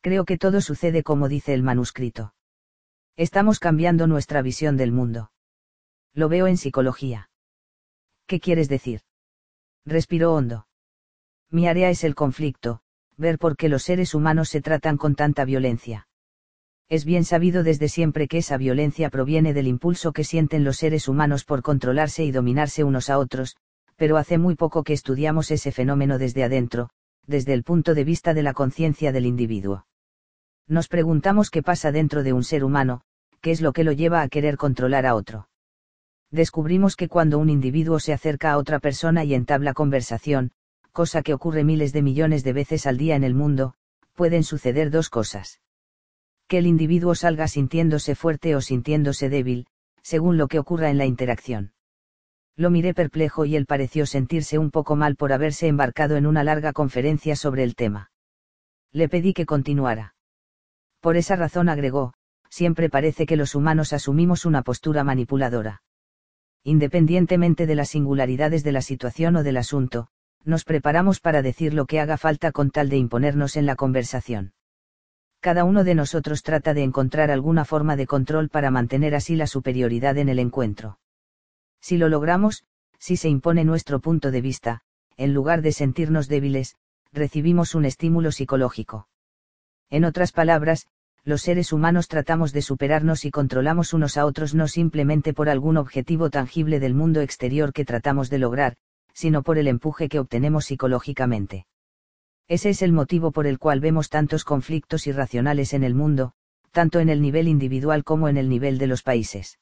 Creo 0.00 0.24
que 0.24 0.38
todo 0.38 0.60
sucede 0.60 1.02
como 1.02 1.28
dice 1.28 1.54
el 1.54 1.62
manuscrito. 1.62 2.34
Estamos 3.16 3.60
cambiando 3.60 4.06
nuestra 4.06 4.42
visión 4.42 4.76
del 4.76 4.92
mundo. 4.92 5.30
Lo 6.12 6.28
veo 6.28 6.46
en 6.46 6.56
psicología. 6.56 7.30
¿Qué 8.26 8.40
quieres 8.40 8.68
decir? 8.68 9.02
Respiró 9.84 10.34
hondo. 10.34 10.66
Mi 11.54 11.68
área 11.68 11.88
es 11.88 12.02
el 12.02 12.16
conflicto, 12.16 12.80
ver 13.16 13.38
por 13.38 13.56
qué 13.56 13.68
los 13.68 13.84
seres 13.84 14.12
humanos 14.12 14.48
se 14.48 14.60
tratan 14.60 14.96
con 14.96 15.14
tanta 15.14 15.44
violencia. 15.44 16.08
Es 16.88 17.04
bien 17.04 17.24
sabido 17.24 17.62
desde 17.62 17.88
siempre 17.88 18.26
que 18.26 18.38
esa 18.38 18.56
violencia 18.56 19.08
proviene 19.08 19.54
del 19.54 19.68
impulso 19.68 20.12
que 20.12 20.24
sienten 20.24 20.64
los 20.64 20.78
seres 20.78 21.06
humanos 21.06 21.44
por 21.44 21.62
controlarse 21.62 22.24
y 22.24 22.32
dominarse 22.32 22.82
unos 22.82 23.08
a 23.08 23.20
otros, 23.20 23.54
pero 23.94 24.16
hace 24.16 24.36
muy 24.36 24.56
poco 24.56 24.82
que 24.82 24.94
estudiamos 24.94 25.52
ese 25.52 25.70
fenómeno 25.70 26.18
desde 26.18 26.42
adentro, 26.42 26.90
desde 27.24 27.52
el 27.52 27.62
punto 27.62 27.94
de 27.94 28.02
vista 28.02 28.34
de 28.34 28.42
la 28.42 28.52
conciencia 28.52 29.12
del 29.12 29.24
individuo. 29.24 29.86
Nos 30.66 30.88
preguntamos 30.88 31.50
qué 31.50 31.62
pasa 31.62 31.92
dentro 31.92 32.24
de 32.24 32.32
un 32.32 32.42
ser 32.42 32.64
humano, 32.64 33.02
qué 33.40 33.52
es 33.52 33.60
lo 33.60 33.72
que 33.72 33.84
lo 33.84 33.92
lleva 33.92 34.22
a 34.22 34.28
querer 34.28 34.56
controlar 34.56 35.06
a 35.06 35.14
otro. 35.14 35.48
Descubrimos 36.32 36.96
que 36.96 37.08
cuando 37.08 37.38
un 37.38 37.48
individuo 37.48 38.00
se 38.00 38.12
acerca 38.12 38.50
a 38.50 38.58
otra 38.58 38.80
persona 38.80 39.22
y 39.22 39.34
entabla 39.34 39.72
conversación, 39.72 40.50
cosa 40.94 41.22
que 41.22 41.34
ocurre 41.34 41.64
miles 41.64 41.92
de 41.92 42.02
millones 42.02 42.44
de 42.44 42.52
veces 42.52 42.86
al 42.86 42.96
día 42.96 43.16
en 43.16 43.24
el 43.24 43.34
mundo, 43.34 43.74
pueden 44.14 44.44
suceder 44.44 44.92
dos 44.92 45.10
cosas. 45.10 45.60
Que 46.46 46.58
el 46.58 46.66
individuo 46.66 47.16
salga 47.16 47.48
sintiéndose 47.48 48.14
fuerte 48.14 48.54
o 48.54 48.60
sintiéndose 48.60 49.28
débil, 49.28 49.66
según 50.02 50.38
lo 50.38 50.46
que 50.46 50.60
ocurra 50.60 50.90
en 50.90 50.98
la 50.98 51.04
interacción. 51.04 51.72
Lo 52.56 52.70
miré 52.70 52.94
perplejo 52.94 53.44
y 53.44 53.56
él 53.56 53.66
pareció 53.66 54.06
sentirse 54.06 54.56
un 54.56 54.70
poco 54.70 54.94
mal 54.94 55.16
por 55.16 55.32
haberse 55.32 55.66
embarcado 55.66 56.16
en 56.16 56.26
una 56.26 56.44
larga 56.44 56.72
conferencia 56.72 57.34
sobre 57.34 57.64
el 57.64 57.74
tema. 57.74 58.12
Le 58.92 59.08
pedí 59.08 59.34
que 59.34 59.46
continuara. 59.46 60.14
Por 61.00 61.16
esa 61.16 61.34
razón 61.34 61.68
agregó, 61.68 62.14
siempre 62.48 62.88
parece 62.88 63.26
que 63.26 63.36
los 63.36 63.56
humanos 63.56 63.92
asumimos 63.92 64.44
una 64.44 64.62
postura 64.62 65.02
manipuladora. 65.02 65.82
Independientemente 66.62 67.66
de 67.66 67.74
las 67.74 67.88
singularidades 67.88 68.62
de 68.62 68.70
la 68.70 68.80
situación 68.80 69.34
o 69.34 69.42
del 69.42 69.56
asunto, 69.56 70.08
nos 70.44 70.64
preparamos 70.64 71.20
para 71.20 71.42
decir 71.42 71.74
lo 71.74 71.86
que 71.86 72.00
haga 72.00 72.16
falta 72.16 72.52
con 72.52 72.70
tal 72.70 72.88
de 72.88 72.96
imponernos 72.96 73.56
en 73.56 73.66
la 73.66 73.76
conversación. 73.76 74.52
Cada 75.40 75.64
uno 75.64 75.84
de 75.84 75.94
nosotros 75.94 76.42
trata 76.42 76.72
de 76.72 76.82
encontrar 76.82 77.30
alguna 77.30 77.64
forma 77.64 77.96
de 77.96 78.06
control 78.06 78.48
para 78.48 78.70
mantener 78.70 79.14
así 79.14 79.36
la 79.36 79.46
superioridad 79.46 80.16
en 80.16 80.28
el 80.28 80.38
encuentro. 80.38 80.98
Si 81.80 81.98
lo 81.98 82.08
logramos, 82.08 82.64
si 82.98 83.16
se 83.16 83.28
impone 83.28 83.64
nuestro 83.64 84.00
punto 84.00 84.30
de 84.30 84.40
vista, 84.40 84.80
en 85.16 85.34
lugar 85.34 85.60
de 85.60 85.72
sentirnos 85.72 86.28
débiles, 86.28 86.76
recibimos 87.12 87.74
un 87.74 87.84
estímulo 87.84 88.32
psicológico. 88.32 89.08
En 89.90 90.04
otras 90.04 90.32
palabras, 90.32 90.88
los 91.24 91.42
seres 91.42 91.72
humanos 91.72 92.08
tratamos 92.08 92.52
de 92.52 92.62
superarnos 92.62 93.24
y 93.24 93.30
controlamos 93.30 93.92
unos 93.92 94.16
a 94.16 94.26
otros 94.26 94.54
no 94.54 94.68
simplemente 94.68 95.32
por 95.32 95.48
algún 95.48 95.76
objetivo 95.76 96.30
tangible 96.30 96.80
del 96.80 96.94
mundo 96.94 97.20
exterior 97.20 97.72
que 97.72 97.84
tratamos 97.84 98.30
de 98.30 98.38
lograr, 98.38 98.76
sino 99.14 99.42
por 99.42 99.56
el 99.56 99.68
empuje 99.68 100.10
que 100.10 100.18
obtenemos 100.18 100.66
psicológicamente. 100.66 101.66
Ese 102.46 102.68
es 102.68 102.82
el 102.82 102.92
motivo 102.92 103.32
por 103.32 103.46
el 103.46 103.58
cual 103.58 103.80
vemos 103.80 104.10
tantos 104.10 104.44
conflictos 104.44 105.06
irracionales 105.06 105.72
en 105.72 105.82
el 105.82 105.94
mundo, 105.94 106.34
tanto 106.72 107.00
en 107.00 107.08
el 107.08 107.22
nivel 107.22 107.48
individual 107.48 108.04
como 108.04 108.28
en 108.28 108.36
el 108.36 108.50
nivel 108.50 108.76
de 108.76 108.88
los 108.88 109.02
países. 109.02 109.58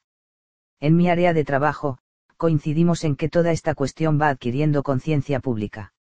En 0.81 0.97
mi 0.97 1.07
área 1.07 1.33
de 1.33 1.45
trabajo, 1.45 1.99
coincidimos 2.35 3.05
en 3.05 3.15
que 3.15 3.29
toda 3.29 3.51
esta 3.51 3.73
cuestión 3.73 4.19
va 4.19 4.27
adquiriendo 4.27 4.83
conciencia 4.83 5.39
pública. 5.39 5.93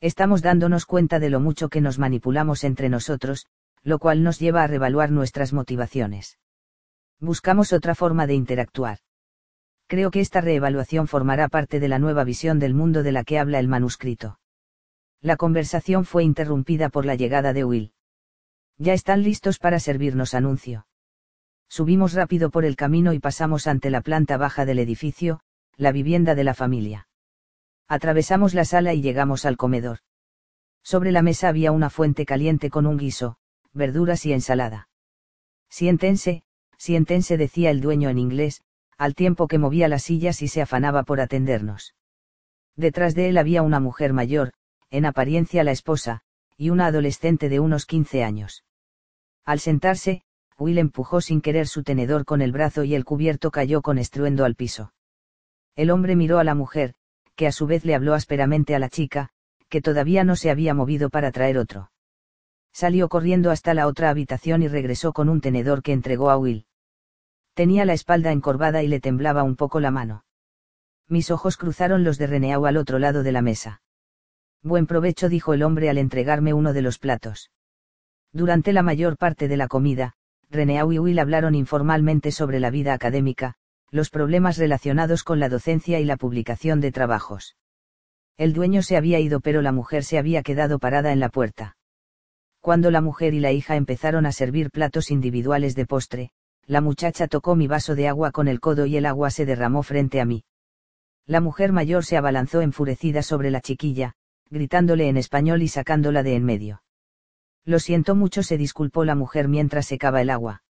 Estamos 0.00 0.42
dándonos 0.42 0.86
cuenta 0.86 1.20
de 1.20 1.30
lo 1.30 1.38
mucho 1.38 1.68
que 1.68 1.80
nos 1.80 1.98
manipulamos 1.98 2.64
entre 2.64 2.88
nosotros, 2.88 3.46
lo 3.82 3.98
cual 3.98 4.22
nos 4.22 4.38
lleva 4.40 4.64
a 4.64 4.66
revaluar 4.66 5.10
nuestras 5.12 5.52
motivaciones. 5.52 6.38
Buscamos 7.20 7.72
otra 7.72 7.94
forma 7.94 8.26
de 8.26 8.34
interactuar. 8.34 8.98
Creo 9.90 10.12
que 10.12 10.20
esta 10.20 10.40
reevaluación 10.40 11.08
formará 11.08 11.48
parte 11.48 11.80
de 11.80 11.88
la 11.88 11.98
nueva 11.98 12.22
visión 12.22 12.60
del 12.60 12.74
mundo 12.74 13.02
de 13.02 13.10
la 13.10 13.24
que 13.24 13.40
habla 13.40 13.58
el 13.58 13.66
manuscrito. 13.66 14.38
La 15.20 15.36
conversación 15.36 16.04
fue 16.04 16.22
interrumpida 16.22 16.90
por 16.90 17.04
la 17.04 17.16
llegada 17.16 17.52
de 17.52 17.64
Will. 17.64 17.92
Ya 18.78 18.92
están 18.92 19.24
listos 19.24 19.58
para 19.58 19.80
servirnos 19.80 20.34
anuncio. 20.34 20.86
Subimos 21.68 22.12
rápido 22.12 22.50
por 22.50 22.64
el 22.64 22.76
camino 22.76 23.12
y 23.14 23.18
pasamos 23.18 23.66
ante 23.66 23.90
la 23.90 24.00
planta 24.00 24.36
baja 24.36 24.64
del 24.64 24.78
edificio, 24.78 25.40
la 25.76 25.90
vivienda 25.90 26.36
de 26.36 26.44
la 26.44 26.54
familia. 26.54 27.08
Atravesamos 27.88 28.54
la 28.54 28.64
sala 28.64 28.94
y 28.94 29.02
llegamos 29.02 29.44
al 29.44 29.56
comedor. 29.56 29.98
Sobre 30.84 31.10
la 31.10 31.22
mesa 31.22 31.48
había 31.48 31.72
una 31.72 31.90
fuente 31.90 32.24
caliente 32.26 32.70
con 32.70 32.86
un 32.86 32.96
guiso, 32.96 33.38
verduras 33.72 34.24
y 34.24 34.34
ensalada. 34.34 34.88
Siéntense, 35.68 36.44
siéntense 36.76 37.36
decía 37.36 37.72
el 37.72 37.80
dueño 37.80 38.08
en 38.08 38.18
inglés, 38.18 38.62
al 39.00 39.14
tiempo 39.14 39.48
que 39.48 39.56
movía 39.56 39.88
las 39.88 40.02
sillas 40.02 40.42
y 40.42 40.48
se 40.48 40.60
afanaba 40.60 41.04
por 41.04 41.22
atendernos. 41.22 41.94
Detrás 42.76 43.14
de 43.14 43.30
él 43.30 43.38
había 43.38 43.62
una 43.62 43.80
mujer 43.80 44.12
mayor, 44.12 44.52
en 44.90 45.06
apariencia 45.06 45.64
la 45.64 45.70
esposa, 45.70 46.20
y 46.58 46.68
una 46.68 46.84
adolescente 46.84 47.48
de 47.48 47.60
unos 47.60 47.86
15 47.86 48.22
años. 48.22 48.62
Al 49.46 49.58
sentarse, 49.58 50.20
Will 50.58 50.76
empujó 50.76 51.22
sin 51.22 51.40
querer 51.40 51.66
su 51.66 51.82
tenedor 51.82 52.26
con 52.26 52.42
el 52.42 52.52
brazo 52.52 52.84
y 52.84 52.94
el 52.94 53.06
cubierto 53.06 53.50
cayó 53.50 53.80
con 53.80 53.96
estruendo 53.96 54.44
al 54.44 54.54
piso. 54.54 54.92
El 55.76 55.90
hombre 55.90 56.14
miró 56.14 56.38
a 56.38 56.44
la 56.44 56.54
mujer, 56.54 56.92
que 57.36 57.46
a 57.46 57.52
su 57.52 57.66
vez 57.66 57.86
le 57.86 57.94
habló 57.94 58.12
ásperamente 58.12 58.74
a 58.74 58.78
la 58.78 58.90
chica, 58.90 59.30
que 59.70 59.80
todavía 59.80 60.24
no 60.24 60.36
se 60.36 60.50
había 60.50 60.74
movido 60.74 61.08
para 61.08 61.32
traer 61.32 61.56
otro. 61.56 61.90
Salió 62.74 63.08
corriendo 63.08 63.50
hasta 63.50 63.72
la 63.72 63.86
otra 63.86 64.10
habitación 64.10 64.62
y 64.62 64.68
regresó 64.68 65.14
con 65.14 65.30
un 65.30 65.40
tenedor 65.40 65.82
que 65.82 65.94
entregó 65.94 66.28
a 66.28 66.36
Will. 66.36 66.66
Tenía 67.60 67.84
la 67.84 67.92
espalda 67.92 68.32
encorvada 68.32 68.82
y 68.82 68.88
le 68.88 69.00
temblaba 69.00 69.42
un 69.42 69.54
poco 69.54 69.80
la 69.80 69.90
mano. 69.90 70.24
Mis 71.08 71.30
ojos 71.30 71.58
cruzaron 71.58 72.04
los 72.04 72.16
de 72.16 72.26
Reneau 72.26 72.64
al 72.64 72.78
otro 72.78 72.98
lado 72.98 73.22
de 73.22 73.32
la 73.32 73.42
mesa. 73.42 73.82
Buen 74.62 74.86
provecho 74.86 75.28
dijo 75.28 75.52
el 75.52 75.62
hombre 75.62 75.90
al 75.90 75.98
entregarme 75.98 76.54
uno 76.54 76.72
de 76.72 76.80
los 76.80 76.98
platos. 76.98 77.50
Durante 78.32 78.72
la 78.72 78.82
mayor 78.82 79.18
parte 79.18 79.46
de 79.46 79.58
la 79.58 79.68
comida, 79.68 80.14
Reneau 80.48 80.90
y 80.90 80.98
Will 80.98 81.18
hablaron 81.18 81.54
informalmente 81.54 82.32
sobre 82.32 82.60
la 82.60 82.70
vida 82.70 82.94
académica, 82.94 83.56
los 83.90 84.08
problemas 84.08 84.56
relacionados 84.56 85.22
con 85.22 85.38
la 85.38 85.50
docencia 85.50 86.00
y 86.00 86.06
la 86.06 86.16
publicación 86.16 86.80
de 86.80 86.92
trabajos. 86.92 87.58
El 88.38 88.54
dueño 88.54 88.80
se 88.80 88.96
había 88.96 89.20
ido 89.20 89.40
pero 89.40 89.60
la 89.60 89.72
mujer 89.72 90.02
se 90.04 90.16
había 90.16 90.42
quedado 90.42 90.78
parada 90.78 91.12
en 91.12 91.20
la 91.20 91.28
puerta. 91.28 91.76
Cuando 92.60 92.90
la 92.90 93.02
mujer 93.02 93.34
y 93.34 93.40
la 93.40 93.52
hija 93.52 93.76
empezaron 93.76 94.24
a 94.24 94.32
servir 94.32 94.70
platos 94.70 95.10
individuales 95.10 95.74
de 95.74 95.84
postre, 95.84 96.30
la 96.66 96.80
muchacha 96.80 97.26
tocó 97.26 97.56
mi 97.56 97.66
vaso 97.66 97.94
de 97.94 98.08
agua 98.08 98.30
con 98.30 98.48
el 98.48 98.60
codo 98.60 98.86
y 98.86 98.96
el 98.96 99.06
agua 99.06 99.30
se 99.30 99.46
derramó 99.46 99.82
frente 99.82 100.20
a 100.20 100.24
mí. 100.24 100.44
La 101.26 101.40
mujer 101.40 101.72
mayor 101.72 102.04
se 102.04 102.16
abalanzó 102.16 102.60
enfurecida 102.60 103.22
sobre 103.22 103.50
la 103.50 103.60
chiquilla, 103.60 104.14
gritándole 104.50 105.08
en 105.08 105.16
español 105.16 105.62
y 105.62 105.68
sacándola 105.68 106.22
de 106.22 106.34
en 106.34 106.44
medio. 106.44 106.82
Lo 107.64 107.78
siento 107.78 108.14
mucho, 108.14 108.42
se 108.42 108.56
disculpó 108.56 109.04
la 109.04 109.14
mujer 109.14 109.48
mientras 109.48 109.86
secaba 109.86 110.22
el 110.22 110.30
agua. 110.30 110.62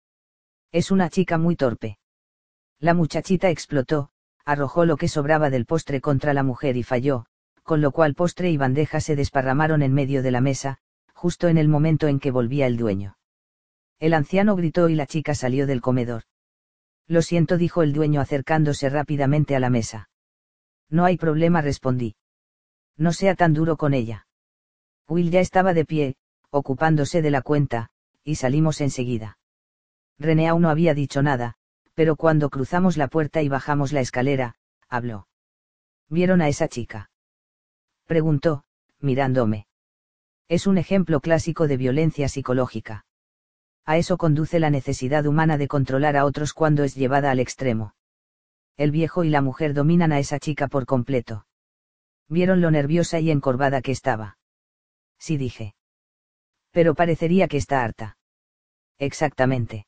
Es 0.73 0.91
una 0.91 1.11
chica 1.11 1.39
muy 1.39 1.57
torpe. 1.57 1.99
La 2.81 2.95
muchachita 2.95 3.51
explotó, 3.51 4.11
arrojó 4.45 4.85
lo 4.85 4.97
que 4.97 5.09
sobraba 5.09 5.51
del 5.51 5.67
postre 5.67 6.01
contra 6.01 6.33
la 6.33 6.43
mujer 6.43 6.77
y 6.77 6.83
falló, 6.83 7.27
con 7.63 7.81
lo 7.81 7.93
cual 7.93 8.15
postre 8.15 8.51
y 8.51 8.57
bandeja 8.57 9.01
se 9.01 9.15
desparramaron 9.15 9.83
en 9.83 9.93
medio 9.93 10.23
de 10.23 10.31
la 10.31 10.41
mesa, 10.41 10.79
justo 11.13 11.49
en 11.49 11.59
el 11.59 11.69
momento 11.69 12.09
en 12.09 12.19
que 12.19 12.31
volvía 12.31 12.67
el 12.67 12.77
dueño. 12.77 13.18
El 13.99 14.15
anciano 14.15 14.55
gritó 14.55 14.89
y 14.89 14.95
la 14.95 15.07
chica 15.07 15.35
salió 15.35 15.67
del 15.67 15.81
comedor. 15.81 16.23
Lo 17.09 17.23
siento, 17.23 17.57
dijo 17.57 17.83
el 17.83 17.93
dueño 17.93 18.21
acercándose 18.21 18.89
rápidamente 18.91 19.57
a 19.57 19.61
la 19.61 19.71
mesa. 19.71 20.11
No 20.89 21.05
hay 21.05 21.17
problema, 21.17 21.63
respondí. 21.63 22.15
No 22.97 23.13
sea 23.13 23.35
tan 23.35 23.55
duro 23.55 23.77
con 23.77 23.95
ella. 23.95 24.27
Will 25.09 25.31
ya 25.31 25.41
estaba 25.41 25.75
de 25.75 25.85
pie, 25.85 26.17
ocupándose 26.51 27.23
de 27.23 27.31
la 27.31 27.43
cuenta, 27.43 27.91
y 28.23 28.37
salimos 28.37 28.81
enseguida. 28.81 29.39
René 30.19 30.49
aún 30.49 30.63
no 30.63 30.71
había 30.71 30.95
dicho 30.95 31.23
nada, 31.23 31.55
pero 31.95 32.17
cuando 32.17 32.51
cruzamos 32.51 32.97
la 32.97 33.09
puerta 33.09 33.43
y 33.43 33.49
bajamos 33.49 33.93
la 33.93 34.01
escalera, 34.01 34.55
habló. 34.89 35.29
¿Vieron 36.09 36.41
a 36.41 36.49
esa 36.49 36.69
chica? 36.69 37.11
Preguntó, 38.07 38.65
mirándome. 39.01 39.67
Es 40.49 40.67
un 40.67 40.79
ejemplo 40.79 41.21
clásico 41.21 41.69
de 41.69 41.77
violencia 41.77 42.29
psicológica. 42.29 43.05
A 43.89 43.97
eso 43.97 44.19
conduce 44.19 44.61
la 44.61 44.69
necesidad 44.69 45.25
humana 45.25 45.57
de 45.57 45.67
controlar 45.67 46.19
a 46.19 46.27
otros 46.27 46.53
cuando 46.53 46.85
es 46.85 46.95
llevada 46.95 47.31
al 47.31 47.41
extremo. 47.41 47.95
El 48.77 48.91
viejo 48.91 49.25
y 49.25 49.31
la 49.31 49.41
mujer 49.41 49.73
dominan 49.73 50.13
a 50.13 50.19
esa 50.19 50.39
chica 50.39 50.69
por 50.69 50.85
completo. 50.85 51.47
Vieron 52.29 52.61
lo 52.61 52.71
nerviosa 52.71 53.19
y 53.19 53.31
encorvada 53.31 53.81
que 53.81 53.93
estaba. 53.93 54.37
Sí 55.19 55.39
dije. 55.39 55.75
Pero 56.71 56.95
parecería 56.95 57.49
que 57.49 57.57
está 57.57 57.83
harta. 57.83 58.19
Exactamente. 58.99 59.87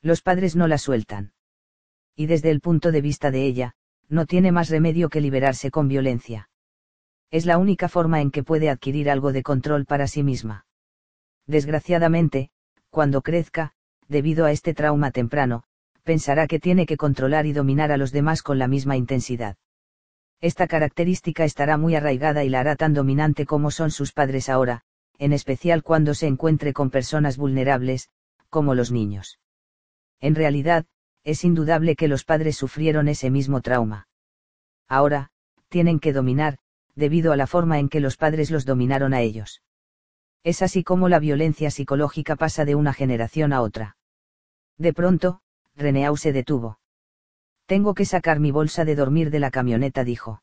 Los 0.00 0.20
padres 0.20 0.56
no 0.56 0.66
la 0.66 0.78
sueltan. 0.78 1.32
Y 2.16 2.26
desde 2.26 2.50
el 2.50 2.60
punto 2.60 2.90
de 2.90 3.02
vista 3.02 3.30
de 3.30 3.46
ella, 3.46 3.74
no 4.08 4.26
tiene 4.26 4.50
más 4.50 4.68
remedio 4.68 5.08
que 5.08 5.20
liberarse 5.20 5.70
con 5.70 5.86
violencia. 5.86 6.50
Es 7.30 7.46
la 7.46 7.58
única 7.58 7.88
forma 7.88 8.20
en 8.20 8.32
que 8.32 8.42
puede 8.42 8.68
adquirir 8.68 9.08
algo 9.08 9.30
de 9.30 9.44
control 9.44 9.86
para 9.86 10.08
sí 10.08 10.24
misma. 10.24 10.66
Desgraciadamente, 11.46 12.50
cuando 12.92 13.22
crezca, 13.22 13.72
debido 14.06 14.44
a 14.44 14.52
este 14.52 14.74
trauma 14.74 15.12
temprano, 15.12 15.62
pensará 16.02 16.46
que 16.46 16.60
tiene 16.60 16.84
que 16.84 16.98
controlar 16.98 17.46
y 17.46 17.54
dominar 17.54 17.90
a 17.90 17.96
los 17.96 18.12
demás 18.12 18.42
con 18.42 18.58
la 18.58 18.68
misma 18.68 18.98
intensidad. 18.98 19.56
Esta 20.42 20.66
característica 20.66 21.44
estará 21.44 21.78
muy 21.78 21.94
arraigada 21.94 22.44
y 22.44 22.50
la 22.50 22.60
hará 22.60 22.76
tan 22.76 22.92
dominante 22.92 23.46
como 23.46 23.70
son 23.70 23.90
sus 23.90 24.12
padres 24.12 24.50
ahora, 24.50 24.82
en 25.18 25.32
especial 25.32 25.82
cuando 25.82 26.12
se 26.12 26.26
encuentre 26.26 26.74
con 26.74 26.90
personas 26.90 27.38
vulnerables, 27.38 28.10
como 28.50 28.74
los 28.74 28.92
niños. 28.92 29.40
En 30.20 30.34
realidad, 30.34 30.84
es 31.24 31.44
indudable 31.44 31.96
que 31.96 32.08
los 32.08 32.24
padres 32.24 32.58
sufrieron 32.58 33.08
ese 33.08 33.30
mismo 33.30 33.62
trauma. 33.62 34.06
Ahora, 34.86 35.30
tienen 35.70 35.98
que 35.98 36.12
dominar, 36.12 36.58
debido 36.94 37.32
a 37.32 37.36
la 37.36 37.46
forma 37.46 37.78
en 37.78 37.88
que 37.88 38.00
los 38.00 38.18
padres 38.18 38.50
los 38.50 38.66
dominaron 38.66 39.14
a 39.14 39.22
ellos. 39.22 39.62
Es 40.44 40.62
así 40.62 40.82
como 40.82 41.08
la 41.08 41.20
violencia 41.20 41.70
psicológica 41.70 42.36
pasa 42.36 42.64
de 42.64 42.74
una 42.74 42.92
generación 42.92 43.52
a 43.52 43.62
otra. 43.62 43.96
De 44.76 44.92
pronto, 44.92 45.40
Reneau 45.76 46.16
se 46.16 46.32
detuvo. 46.32 46.78
Tengo 47.66 47.94
que 47.94 48.04
sacar 48.04 48.40
mi 48.40 48.50
bolsa 48.50 48.84
de 48.84 48.96
dormir 48.96 49.30
de 49.30 49.38
la 49.38 49.50
camioneta, 49.50 50.04
dijo. 50.04 50.42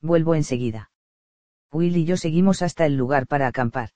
Vuelvo 0.00 0.34
enseguida. 0.34 0.90
Will 1.72 1.96
y 1.96 2.04
yo 2.04 2.16
seguimos 2.16 2.62
hasta 2.62 2.86
el 2.86 2.96
lugar 2.96 3.26
para 3.26 3.48
acampar. 3.48 3.90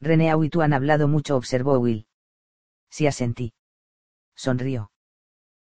Reneau 0.00 0.44
y 0.44 0.50
tú 0.50 0.60
han 0.60 0.74
hablado 0.74 1.08
mucho, 1.08 1.36
observó 1.36 1.78
Will. 1.78 2.06
Sí 2.90 3.06
asentí. 3.06 3.54
Sonrió. 4.36 4.92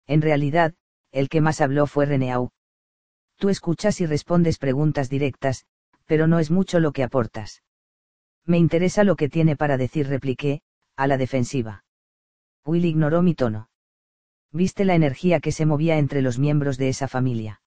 En 0.07 0.23
realidad, 0.23 0.75
el 1.11 1.29
que 1.29 1.41
más 1.41 1.61
habló 1.61 1.87
fue 1.87 2.07
Reneau. 2.07 2.51
Tú 3.37 3.49
escuchas 3.49 4.01
y 4.01 4.07
respondes 4.07 4.59
preguntas 4.59 5.11
directas, 5.11 5.67
pero 6.07 6.27
no 6.29 6.39
es 6.39 6.51
mucho 6.51 6.81
lo 6.81 6.93
que 6.93 7.03
aportas. 7.03 7.63
Me 8.49 8.57
interesa 8.57 9.05
lo 9.05 9.15
que 9.15 9.29
tiene 9.29 9.57
para 9.57 9.77
decir, 9.77 10.09
repliqué, 10.09 10.63
a 10.97 11.07
la 11.07 11.19
defensiva. 11.19 11.85
Will 12.65 12.87
ignoró 12.87 13.21
mi 13.21 13.35
tono. 13.35 13.69
Viste 14.53 14.87
la 14.87 14.95
energía 14.95 15.41
que 15.41 15.53
se 15.53 15.67
movía 15.67 15.99
entre 15.99 16.23
los 16.23 16.39
miembros 16.39 16.79
de 16.79 16.89
esa 16.89 17.09
familia. 17.09 17.61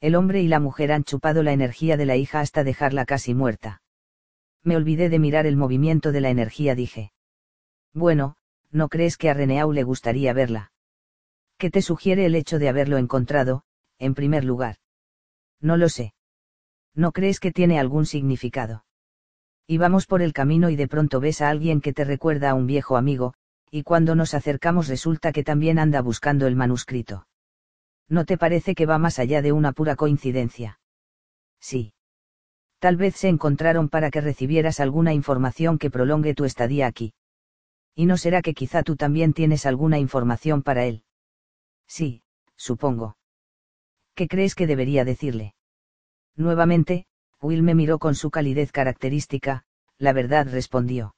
El 0.00 0.14
hombre 0.14 0.40
y 0.40 0.48
la 0.48 0.60
mujer 0.60 0.92
han 0.92 1.04
chupado 1.04 1.42
la 1.42 1.52
energía 1.52 1.98
de 1.98 2.06
la 2.06 2.16
hija 2.16 2.40
hasta 2.40 2.64
dejarla 2.64 3.04
casi 3.04 3.34
muerta. 3.34 3.82
Me 4.62 4.76
olvidé 4.76 5.10
de 5.10 5.18
mirar 5.18 5.46
el 5.46 5.58
movimiento 5.58 6.10
de 6.10 6.22
la 6.22 6.30
energía, 6.30 6.74
dije. 6.74 7.12
Bueno, 7.92 8.36
¿no 8.70 8.88
crees 8.88 9.18
que 9.18 9.28
a 9.28 9.34
Reneau 9.34 9.72
le 9.72 9.82
gustaría 9.82 10.32
verla? 10.32 10.72
¿Qué 11.58 11.70
te 11.70 11.82
sugiere 11.82 12.24
el 12.24 12.34
hecho 12.34 12.58
de 12.58 12.70
haberlo 12.70 12.96
encontrado, 12.96 13.64
en 13.98 14.14
primer 14.14 14.42
lugar? 14.42 14.76
No 15.60 15.76
lo 15.76 15.90
sé. 15.90 16.14
¿No 16.94 17.12
crees 17.12 17.40
que 17.40 17.52
tiene 17.52 17.78
algún 17.78 18.06
significado? 18.06 18.86
Y 19.70 19.76
vamos 19.76 20.06
por 20.06 20.22
el 20.22 20.32
camino 20.32 20.70
y 20.70 20.76
de 20.76 20.88
pronto 20.88 21.20
ves 21.20 21.42
a 21.42 21.50
alguien 21.50 21.82
que 21.82 21.92
te 21.92 22.04
recuerda 22.04 22.50
a 22.50 22.54
un 22.54 22.66
viejo 22.66 22.96
amigo, 22.96 23.34
y 23.70 23.82
cuando 23.82 24.14
nos 24.14 24.32
acercamos 24.32 24.88
resulta 24.88 25.30
que 25.30 25.44
también 25.44 25.78
anda 25.78 26.00
buscando 26.00 26.46
el 26.46 26.56
manuscrito. 26.56 27.26
¿No 28.08 28.24
te 28.24 28.38
parece 28.38 28.74
que 28.74 28.86
va 28.86 28.96
más 28.96 29.18
allá 29.18 29.42
de 29.42 29.52
una 29.52 29.72
pura 29.72 29.94
coincidencia? 29.94 30.80
Sí. 31.60 31.92
Tal 32.78 32.96
vez 32.96 33.16
se 33.16 33.28
encontraron 33.28 33.90
para 33.90 34.10
que 34.10 34.22
recibieras 34.22 34.80
alguna 34.80 35.12
información 35.12 35.78
que 35.78 35.90
prolongue 35.90 36.34
tu 36.34 36.46
estadía 36.46 36.86
aquí. 36.86 37.12
¿Y 37.94 38.06
no 38.06 38.16
será 38.16 38.40
que 38.40 38.54
quizá 38.54 38.82
tú 38.82 38.96
también 38.96 39.34
tienes 39.34 39.66
alguna 39.66 39.98
información 39.98 40.62
para 40.62 40.86
él? 40.86 41.02
Sí, 41.86 42.22
supongo. 42.56 43.18
¿Qué 44.14 44.28
crees 44.28 44.54
que 44.54 44.66
debería 44.66 45.04
decirle? 45.04 45.54
Nuevamente, 46.36 47.06
Will 47.40 47.62
me 47.62 47.74
miró 47.74 47.98
con 47.98 48.14
su 48.14 48.30
calidez 48.30 48.72
característica, 48.72 49.64
la 49.98 50.12
verdad 50.12 50.48
respondió. 50.50 51.14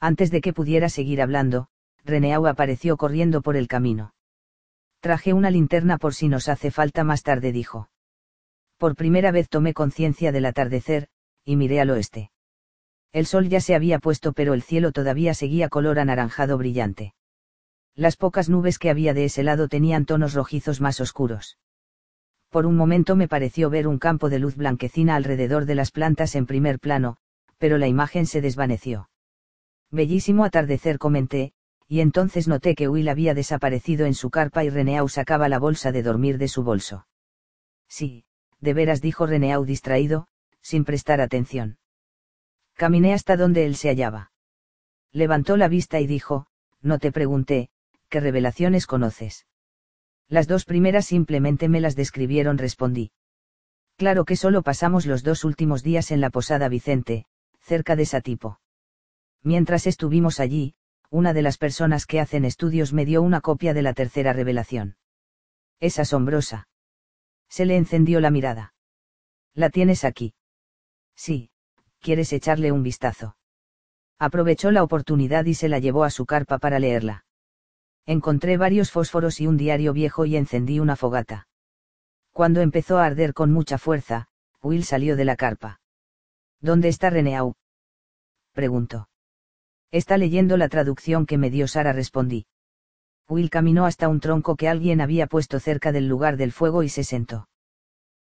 Antes 0.00 0.30
de 0.30 0.40
que 0.40 0.52
pudiera 0.52 0.88
seguir 0.88 1.22
hablando, 1.22 1.68
Reneau 2.04 2.46
apareció 2.46 2.96
corriendo 2.96 3.42
por 3.42 3.56
el 3.56 3.68
camino. 3.68 4.14
Traje 5.00 5.32
una 5.32 5.50
linterna 5.50 5.98
por 5.98 6.14
si 6.14 6.28
nos 6.28 6.48
hace 6.48 6.70
falta 6.70 7.04
más 7.04 7.22
tarde, 7.22 7.52
dijo. 7.52 7.90
Por 8.78 8.96
primera 8.96 9.30
vez 9.30 9.48
tomé 9.48 9.74
conciencia 9.74 10.32
del 10.32 10.46
atardecer, 10.46 11.08
y 11.44 11.56
miré 11.56 11.80
al 11.80 11.90
oeste. 11.90 12.30
El 13.12 13.26
sol 13.26 13.48
ya 13.48 13.60
se 13.60 13.74
había 13.74 13.98
puesto 13.98 14.32
pero 14.32 14.54
el 14.54 14.62
cielo 14.62 14.92
todavía 14.92 15.34
seguía 15.34 15.68
color 15.68 15.98
anaranjado 15.98 16.56
brillante. 16.56 17.14
Las 17.94 18.16
pocas 18.16 18.48
nubes 18.48 18.78
que 18.78 18.90
había 18.90 19.12
de 19.12 19.26
ese 19.26 19.42
lado 19.42 19.68
tenían 19.68 20.06
tonos 20.06 20.34
rojizos 20.34 20.80
más 20.80 21.00
oscuros. 21.00 21.58
Por 22.52 22.66
un 22.66 22.76
momento 22.76 23.16
me 23.16 23.28
pareció 23.28 23.70
ver 23.70 23.88
un 23.88 23.98
campo 23.98 24.28
de 24.28 24.38
luz 24.38 24.56
blanquecina 24.56 25.16
alrededor 25.16 25.64
de 25.64 25.74
las 25.74 25.90
plantas 25.90 26.34
en 26.34 26.44
primer 26.44 26.78
plano, 26.78 27.16
pero 27.56 27.78
la 27.78 27.88
imagen 27.88 28.26
se 28.26 28.42
desvaneció. 28.42 29.08
Bellísimo 29.90 30.44
atardecer 30.44 30.98
comenté, 30.98 31.54
y 31.88 32.00
entonces 32.00 32.48
noté 32.48 32.74
que 32.74 32.88
Will 32.88 33.08
había 33.08 33.32
desaparecido 33.32 34.04
en 34.04 34.12
su 34.12 34.28
carpa 34.28 34.64
y 34.64 34.68
Reneau 34.68 35.08
sacaba 35.08 35.48
la 35.48 35.58
bolsa 35.58 35.92
de 35.92 36.02
dormir 36.02 36.36
de 36.36 36.48
su 36.48 36.62
bolso. 36.62 37.06
Sí, 37.88 38.26
de 38.60 38.74
veras 38.74 39.00
dijo 39.00 39.24
Reneau 39.24 39.64
distraído, 39.64 40.26
sin 40.60 40.84
prestar 40.84 41.22
atención. 41.22 41.78
Caminé 42.74 43.14
hasta 43.14 43.38
donde 43.38 43.64
él 43.64 43.76
se 43.76 43.88
hallaba. 43.88 44.30
Levantó 45.10 45.56
la 45.56 45.68
vista 45.68 46.00
y 46.00 46.06
dijo, 46.06 46.48
no 46.82 46.98
te 46.98 47.12
pregunté, 47.12 47.70
¿qué 48.10 48.20
revelaciones 48.20 48.86
conoces? 48.86 49.46
Las 50.32 50.48
dos 50.48 50.64
primeras 50.64 51.04
simplemente 51.04 51.68
me 51.68 51.78
las 51.78 51.94
describieron, 51.94 52.56
respondí. 52.56 53.12
Claro 53.98 54.24
que 54.24 54.34
solo 54.34 54.62
pasamos 54.62 55.04
los 55.04 55.22
dos 55.22 55.44
últimos 55.44 55.82
días 55.82 56.10
en 56.10 56.22
la 56.22 56.30
posada 56.30 56.70
Vicente, 56.70 57.26
cerca 57.60 57.96
de 57.96 58.06
Satipo. 58.06 58.58
Mientras 59.42 59.86
estuvimos 59.86 60.40
allí, 60.40 60.74
una 61.10 61.34
de 61.34 61.42
las 61.42 61.58
personas 61.58 62.06
que 62.06 62.18
hacen 62.18 62.46
estudios 62.46 62.94
me 62.94 63.04
dio 63.04 63.20
una 63.20 63.42
copia 63.42 63.74
de 63.74 63.82
la 63.82 63.92
tercera 63.92 64.32
revelación. 64.32 64.96
Es 65.80 65.98
asombrosa. 65.98 66.66
Se 67.50 67.66
le 67.66 67.76
encendió 67.76 68.18
la 68.18 68.30
mirada. 68.30 68.72
¿La 69.52 69.68
tienes 69.68 70.02
aquí? 70.02 70.32
Sí, 71.14 71.50
¿quieres 72.00 72.32
echarle 72.32 72.72
un 72.72 72.82
vistazo? 72.82 73.36
Aprovechó 74.18 74.70
la 74.70 74.82
oportunidad 74.82 75.44
y 75.44 75.52
se 75.52 75.68
la 75.68 75.78
llevó 75.78 76.04
a 76.04 76.10
su 76.10 76.24
carpa 76.24 76.56
para 76.56 76.78
leerla. 76.78 77.26
Encontré 78.06 78.56
varios 78.56 78.90
fósforos 78.90 79.40
y 79.40 79.46
un 79.46 79.56
diario 79.56 79.92
viejo 79.92 80.24
y 80.26 80.36
encendí 80.36 80.80
una 80.80 80.96
fogata. 80.96 81.46
Cuando 82.32 82.60
empezó 82.60 82.98
a 82.98 83.04
arder 83.04 83.34
con 83.34 83.52
mucha 83.52 83.78
fuerza, 83.78 84.28
Will 84.62 84.84
salió 84.84 85.16
de 85.16 85.24
la 85.24 85.36
carpa. 85.36 85.80
¿Dónde 86.60 86.88
está 86.88 87.10
Reneau? 87.10 87.54
preguntó. 88.52 89.08
Está 89.90 90.16
leyendo 90.16 90.56
la 90.56 90.68
traducción 90.68 91.26
que 91.26 91.38
me 91.38 91.50
dio 91.50 91.68
Sara, 91.68 91.92
respondí. 91.92 92.46
Will 93.28 93.50
caminó 93.50 93.86
hasta 93.86 94.08
un 94.08 94.20
tronco 94.20 94.56
que 94.56 94.68
alguien 94.68 95.00
había 95.00 95.26
puesto 95.26 95.60
cerca 95.60 95.92
del 95.92 96.08
lugar 96.08 96.36
del 96.36 96.52
fuego 96.52 96.82
y 96.82 96.88
se 96.88 97.04
sentó. 97.04 97.48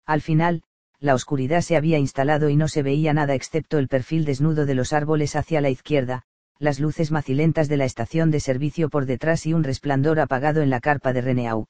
Al 0.05 0.21
final, 0.21 0.63
la 0.99 1.13
oscuridad 1.13 1.61
se 1.61 1.77
había 1.77 1.97
instalado 1.97 2.49
y 2.49 2.55
no 2.55 2.67
se 2.67 2.83
veía 2.83 3.13
nada 3.13 3.33
excepto 3.33 3.77
el 3.77 3.87
perfil 3.87 4.25
desnudo 4.25 4.65
de 4.65 4.75
los 4.75 4.91
árboles 4.91 5.35
hacia 5.35 5.61
la 5.61 5.69
izquierda, 5.69 6.23
las 6.59 6.81
luces 6.81 7.09
macilentas 7.09 7.69
de 7.69 7.77
la 7.77 7.85
estación 7.85 8.31
de 8.31 8.41
servicio 8.41 8.89
por 8.89 9.05
detrás 9.05 9.45
y 9.45 9.53
un 9.53 9.63
resplandor 9.63 10.19
apagado 10.19 10.61
en 10.61 10.69
la 10.69 10.81
carpa 10.81 11.13
de 11.13 11.21
Reneau. 11.21 11.67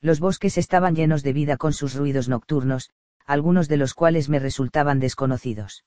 Los 0.00 0.18
bosques 0.18 0.58
estaban 0.58 0.96
llenos 0.96 1.22
de 1.22 1.32
vida 1.32 1.56
con 1.56 1.72
sus 1.72 1.94
ruidos 1.94 2.28
nocturnos, 2.28 2.90
algunos 3.24 3.68
de 3.68 3.76
los 3.76 3.94
cuales 3.94 4.28
me 4.28 4.40
resultaban 4.40 4.98
desconocidos. 4.98 5.84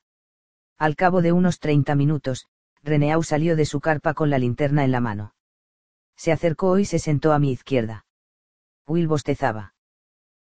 Al 0.77 0.95
cabo 0.95 1.22
de 1.22 1.34
unos 1.34 1.60
treinta 1.60 1.95
minutos, 1.95 2.48
Reneau 2.82 3.24
salió 3.24 3.58
de 3.58 3.66
su 3.66 3.82
carpa 3.82 4.14
con 4.14 4.30
la 4.30 4.38
linterna 4.38 4.85
en 4.85 4.92
la 4.92 5.02
mano. 5.02 5.35
Se 6.16 6.32
acercó 6.32 6.80
y 6.80 6.85
se 6.85 7.00
sentó 7.00 7.34
a 7.34 7.40
mi 7.40 7.52
izquierda. 7.52 8.06
Will 8.88 9.08
bostezaba. 9.08 9.74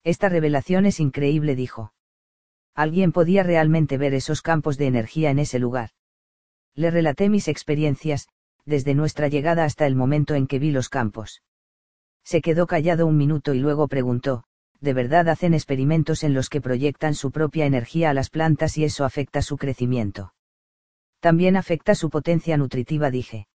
Esta 0.05 0.29
revelación 0.29 0.85
es 0.85 1.01
increíble, 1.01 1.57
dijo. 1.57 1.95
Alguien 2.75 3.13
podía 3.13 3.43
realmente 3.43 3.97
ver 3.97 4.13
esos 4.13 4.43
campos 4.43 4.77
de 4.77 4.89
energía 4.89 5.31
en 5.31 5.39
ese 5.39 5.59
lugar. 5.59 5.91
Le 6.75 6.91
relaté 6.91 7.29
mis 7.29 7.49
experiencias, 7.49 8.29
desde 8.65 8.95
nuestra 8.95 9.29
llegada 9.29 9.65
hasta 9.65 9.87
el 9.87 9.97
momento 9.97 10.35
en 10.35 10.47
que 10.47 10.59
vi 10.59 10.71
los 10.71 10.89
campos. 10.89 11.43
Se 12.25 12.41
quedó 12.41 12.67
callado 12.67 13.07
un 13.07 13.17
minuto 13.17 13.55
y 13.55 13.59
luego 13.59 13.89
preguntó, 13.89 14.45
¿de 14.81 14.93
verdad 14.93 15.29
hacen 15.29 15.55
experimentos 15.55 16.25
en 16.25 16.35
los 16.35 16.49
que 16.49 16.61
proyectan 16.61 17.15
su 17.15 17.31
propia 17.31 17.67
energía 17.67 18.11
a 18.11 18.15
las 18.15 18.31
plantas 18.31 18.77
y 18.79 18.85
eso 18.85 19.05
afecta 19.05 19.43
su 19.43 19.57
crecimiento? 19.57 20.35
También 21.21 21.57
afecta 21.57 21.95
su 21.95 22.11
potencia 22.11 22.57
nutritiva, 22.57 23.11
dije. 23.11 23.47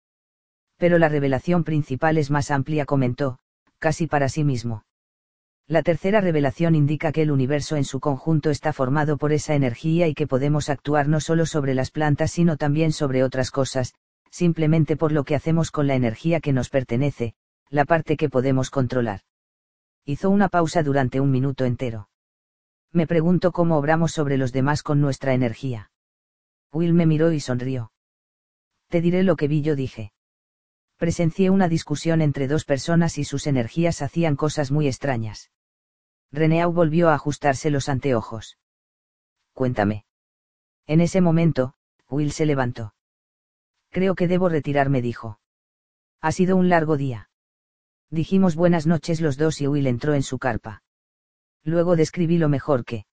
Pero 0.77 0.99
la 0.99 1.09
revelación 1.09 1.65
principal 1.65 2.17
es 2.17 2.31
más 2.31 2.51
amplia, 2.51 2.85
comentó, 2.85 3.39
casi 3.79 4.07
para 4.07 4.29
sí 4.29 4.45
mismo. 4.45 4.86
La 5.69 5.83
tercera 5.83 6.21
revelación 6.21 6.77
indica 6.77 7.11
que 7.11 7.23
el 7.23 7.33
universo 7.33 7.75
en 7.75 7.85
su 7.85 7.99
conjunto 7.99 8.51
está 8.51 8.73
formado 8.73 9.17
por 9.17 9.33
esa 9.33 9.57
energía 9.57 10.07
y 10.07 10.15
que 10.15 10.29
podemos 10.29 10.69
actuar 10.69 11.09
no 11.09 11.19
solo 11.19 11.45
sobre 11.45 11.75
las 11.75 11.91
plantas 11.91 12.31
sino 12.31 12.57
también 12.57 12.93
sobre 12.93 13.25
otras 13.25 13.51
cosas, 13.51 13.93
simplemente 14.31 14.97
por 14.97 15.11
lo 15.11 15.25
que 15.25 15.35
hacemos 15.35 15.73
con 15.73 15.89
la 15.89 15.97
energía 15.97 16.39
que 16.39 16.53
nos 16.53 16.69
pertenece, 16.71 17.35
la 17.69 17.85
parte 17.85 18.17
que 18.17 18.29
podemos 18.29 18.71
controlar. 18.71 19.23
Hizo 20.05 20.31
una 20.31 20.49
pausa 20.49 20.85
durante 20.85 21.21
un 21.21 21.33
minuto 21.33 21.65
entero. 21.65 22.11
Me 22.93 23.09
pregunto 23.09 23.51
cómo 23.51 23.77
obramos 23.77 24.13
sobre 24.13 24.37
los 24.37 24.53
demás 24.53 24.85
con 24.85 25.01
nuestra 25.01 25.35
energía. 25.35 25.91
Will 26.73 26.95
me 26.95 27.07
miró 27.07 27.33
y 27.33 27.41
sonrió. 27.41 27.91
Te 28.89 29.01
diré 29.01 29.25
lo 29.25 29.35
que 29.35 29.49
vi 29.49 29.63
yo 29.63 29.75
dije. 29.75 30.13
Presencié 30.97 31.51
una 31.51 31.69
discusión 31.69 32.23
entre 32.23 32.47
dos 32.47 32.65
personas 32.65 33.19
y 33.19 33.25
sus 33.25 33.49
energías 33.49 34.01
hacían 34.01 34.37
cosas 34.37 34.71
muy 34.71 34.87
extrañas. 34.87 35.51
Reneau 36.33 36.73
volvió 36.73 37.09
a 37.09 37.15
ajustarse 37.15 37.71
los 37.71 37.89
anteojos. 37.89 38.59
Cuéntame. 39.53 40.05
En 40.87 41.01
ese 41.01 41.21
momento, 41.21 41.75
Will 42.09 42.33
se 42.33 42.47
levantó. 42.47 42.95
Creo 43.91 44.15
que 44.15 44.29
debo 44.29 44.49
retirarme, 44.49 45.03
dijo. 45.03 45.41
Ha 46.21 46.33
sido 46.33 46.57
un 46.57 46.69
largo 46.69 46.97
día. 46.97 47.31
Dijimos 48.11 48.55
buenas 48.55 48.87
noches 48.87 49.21
los 49.21 49.37
dos 49.37 49.61
y 49.61 49.67
Will 49.67 49.87
entró 49.87 50.15
en 50.15 50.23
su 50.23 50.39
carpa. 50.39 50.83
Luego 51.65 51.97
describí 51.97 52.39
lo 52.39 52.49
mejor 52.49 52.85
que 52.85 53.07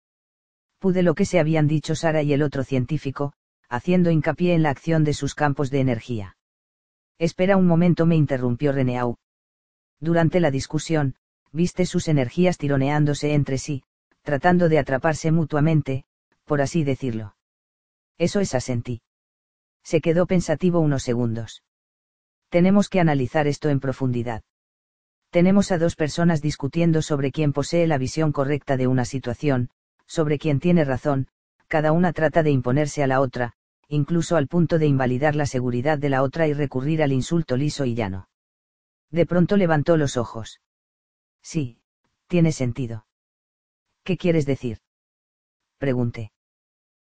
pude 0.77 1.01
lo 1.01 1.15
que 1.15 1.25
se 1.25 1.39
habían 1.39 1.67
dicho 1.67 1.95
Sara 1.95 2.21
y 2.21 2.33
el 2.33 2.43
otro 2.43 2.63
científico, 2.63 3.33
haciendo 3.69 4.11
hincapié 4.11 4.53
en 4.53 4.63
la 4.63 4.69
acción 4.69 5.03
de 5.03 5.13
sus 5.13 5.33
campos 5.33 5.71
de 5.71 5.79
energía. 5.79 6.35
Espera 7.17 7.57
un 7.57 7.65
momento, 7.65 8.05
me 8.05 8.15
interrumpió 8.15 8.71
Reneau. 8.73 9.17
Durante 9.99 10.39
la 10.41 10.51
discusión, 10.51 11.15
viste 11.53 11.85
sus 11.85 12.07
energías 12.07 12.57
tironeándose 12.57 13.33
entre 13.33 13.57
sí, 13.57 13.83
tratando 14.23 14.67
de 14.67 14.79
atraparse 14.79 15.31
mutuamente, 15.31 16.03
por 16.43 16.61
así 16.61 16.83
decirlo. 16.83 17.35
Eso 18.17 18.39
es 18.39 18.55
asentí. 18.55 19.01
Se 19.83 20.01
quedó 20.01 20.25
pensativo 20.25 20.79
unos 20.79 21.03
segundos. 21.03 21.63
Tenemos 22.49 22.89
que 22.89 22.99
analizar 22.99 23.47
esto 23.47 23.69
en 23.69 23.79
profundidad. 23.79 24.43
Tenemos 25.29 25.71
a 25.71 25.77
dos 25.77 25.95
personas 25.95 26.41
discutiendo 26.41 27.01
sobre 27.01 27.31
quién 27.31 27.53
posee 27.53 27.87
la 27.87 27.97
visión 27.97 28.31
correcta 28.31 28.77
de 28.77 28.87
una 28.87 29.05
situación, 29.05 29.69
sobre 30.05 30.37
quién 30.37 30.59
tiene 30.59 30.85
razón, 30.85 31.27
cada 31.67 31.91
una 31.91 32.13
trata 32.13 32.43
de 32.43 32.51
imponerse 32.51 33.03
a 33.03 33.07
la 33.07 33.19
otra, 33.19 33.53
incluso 33.87 34.37
al 34.37 34.47
punto 34.47 34.77
de 34.77 34.85
invalidar 34.85 35.35
la 35.35 35.45
seguridad 35.45 35.97
de 35.97 36.09
la 36.09 36.23
otra 36.23 36.47
y 36.47 36.53
recurrir 36.53 37.01
al 37.01 37.11
insulto 37.11 37.57
liso 37.57 37.85
y 37.85 37.95
llano. 37.95 38.29
De 39.09 39.25
pronto 39.25 39.57
levantó 39.57 39.97
los 39.97 40.17
ojos. 40.17 40.59
Sí, 41.43 41.77
tiene 42.27 42.51
sentido. 42.51 43.05
¿Qué 44.03 44.17
quieres 44.17 44.45
decir? 44.45 44.79
Pregunté. 45.77 46.31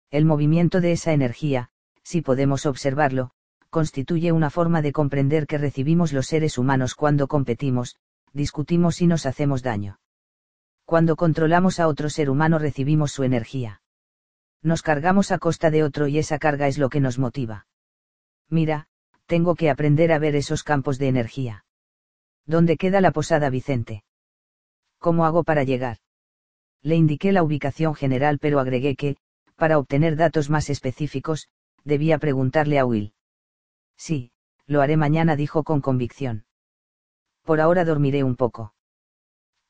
El 0.10 0.26
movimiento 0.26 0.82
de 0.82 0.92
esa 0.92 1.14
energía, 1.14 1.70
si 2.04 2.22
podemos 2.22 2.66
observarlo, 2.66 3.32
constituye 3.70 4.32
una 4.34 4.50
forma 4.50 4.82
de 4.82 4.92
comprender 4.92 5.48
que 5.48 5.58
recibimos 5.58 6.12
los 6.12 6.28
seres 6.28 6.58
humanos 6.58 6.96
cuando 6.96 7.28
competimos, 7.28 7.96
discutimos 8.34 9.02
y 9.02 9.08
nos 9.08 9.26
hacemos 9.26 9.64
daño. 9.64 10.00
Cuando 10.84 11.16
controlamos 11.16 11.80
a 11.80 11.88
otro 11.88 12.10
ser 12.10 12.30
humano 12.30 12.60
recibimos 12.60 13.12
su 13.14 13.24
energía. 13.24 13.82
Nos 14.62 14.82
cargamos 14.82 15.32
a 15.32 15.38
costa 15.38 15.72
de 15.72 15.84
otro 15.84 16.08
y 16.08 16.18
esa 16.18 16.38
carga 16.38 16.68
es 16.68 16.78
lo 16.78 16.90
que 16.90 17.00
nos 17.00 17.18
motiva. 17.18 17.68
Mira, 18.50 18.88
tengo 19.26 19.56
que 19.56 19.70
aprender 19.70 20.12
a 20.12 20.20
ver 20.20 20.36
esos 20.36 20.64
campos 20.64 20.98
de 20.98 21.08
energía. 21.08 21.66
¿Dónde 22.46 22.76
queda 22.76 23.00
la 23.00 23.12
posada 23.12 23.50
Vicente? 23.50 24.04
¿Cómo 25.02 25.26
hago 25.26 25.44
para 25.44 25.66
llegar? 25.66 25.98
Le 26.82 26.96
indiqué 26.96 27.34
la 27.34 27.44
ubicación 27.44 27.94
general 27.96 28.40
pero 28.40 28.62
agregué 28.62 28.96
que, 28.96 29.18
para 29.58 29.78
obtener 29.78 30.16
datos 30.16 30.50
más 30.50 30.70
específicos, 30.70 31.50
debía 31.84 32.18
preguntarle 32.20 32.80
a 32.80 32.86
Will. 32.86 33.14
Sí, 33.98 34.32
lo 34.66 34.80
haré 34.82 34.96
mañana, 34.96 35.36
dijo 35.36 35.66
con 35.66 35.82
convicción 35.82 36.46
por 37.44 37.60
ahora 37.60 37.86
dormiré 37.86 38.24
un 38.24 38.36
poco. 38.36 38.74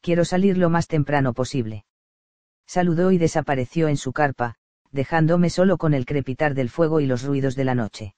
Quiero 0.01 0.26
salir 0.26 0.58
lo 0.58 0.69
más 0.69 0.88
temprano 0.88 1.34
posible. 1.34 1.85
Saludó 2.68 3.11
y 3.11 3.18
desapareció 3.18 3.88
en 3.88 3.98
su 3.98 4.14
carpa, 4.14 4.56
dejándome 4.92 5.50
solo 5.50 5.77
con 5.77 5.93
el 5.93 6.06
crepitar 6.06 6.53
del 6.53 6.69
fuego 6.69 7.00
y 7.00 7.06
los 7.06 7.24
ruidos 7.24 7.56
de 7.56 7.66
la 7.66 7.76
noche. 7.76 8.16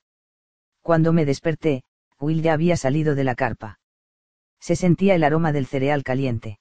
Cuando 0.82 1.14
me 1.14 1.26
desperté, 1.26 1.84
Will 2.20 2.42
ya 2.42 2.54
había 2.54 2.78
salido 2.78 3.16
de 3.16 3.24
la 3.24 3.36
carpa. 3.36 3.80
Se 4.60 4.76
sentía 4.76 5.16
el 5.16 5.24
aroma 5.24 5.52
del 5.52 5.66
cereal 5.66 6.04
caliente. 6.04 6.60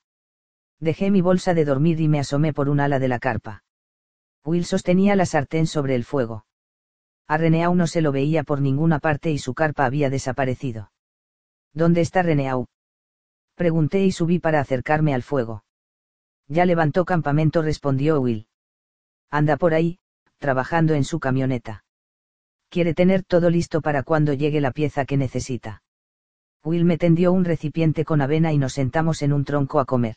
Dejé 0.83 1.13
mi 1.13 1.21
bolsa 1.21 1.55
de 1.55 1.65
dormir 1.65 2.01
y 2.01 2.09
me 2.09 2.19
asomé 2.19 2.53
por 2.53 2.69
un 2.69 2.81
ala 2.81 2.99
de 2.99 3.07
la 3.07 3.21
carpa. 3.21 3.63
Will 4.45 4.65
sostenía 4.65 5.15
la 5.15 5.27
sartén 5.27 5.69
sobre 5.69 5.95
el 5.95 6.03
fuego. 6.03 6.45
A 7.29 7.37
Reneau 7.37 7.77
no 7.77 7.87
se 7.87 8.03
lo 8.03 8.11
veía 8.11 8.43
por 8.43 8.61
ninguna 8.61 8.99
parte 8.99 9.31
y 9.31 9.39
su 9.39 9.55
carpa 9.55 9.85
había 9.85 10.11
desaparecido. 10.11 10.91
¿Dónde 11.73 12.01
está 12.01 12.25
Reneau? 12.25 12.67
Pregunté 13.55 14.05
y 14.05 14.11
subí 14.11 14.41
para 14.41 14.59
acercarme 14.59 15.15
al 15.15 15.23
fuego. 15.23 15.63
Ya 16.49 16.67
levantó 16.67 17.05
campamento, 17.05 17.63
respondió 17.63 18.21
Will. 18.21 18.49
Anda 19.31 19.57
por 19.57 19.75
ahí, 19.75 20.01
trabajando 20.39 20.95
en 20.95 21.05
su 21.05 21.21
camioneta. 21.21 21.85
Quiere 22.71 22.93
tener 22.93 23.23
todo 23.23 23.51
listo 23.51 23.83
para 23.83 24.03
cuando 24.03 24.33
llegue 24.33 24.61
la 24.61 24.73
pieza 24.73 25.05
que 25.05 25.17
necesita. 25.17 25.85
Will 26.65 26.85
me 26.85 26.99
tendió 26.99 27.31
un 27.33 27.45
recipiente 27.45 28.05
con 28.05 28.21
avena 28.21 28.53
y 28.53 28.59
nos 28.59 28.73
sentamos 28.73 29.23
en 29.23 29.33
un 29.33 29.45
tronco 29.45 29.79
a 29.79 29.85
comer. 29.85 30.17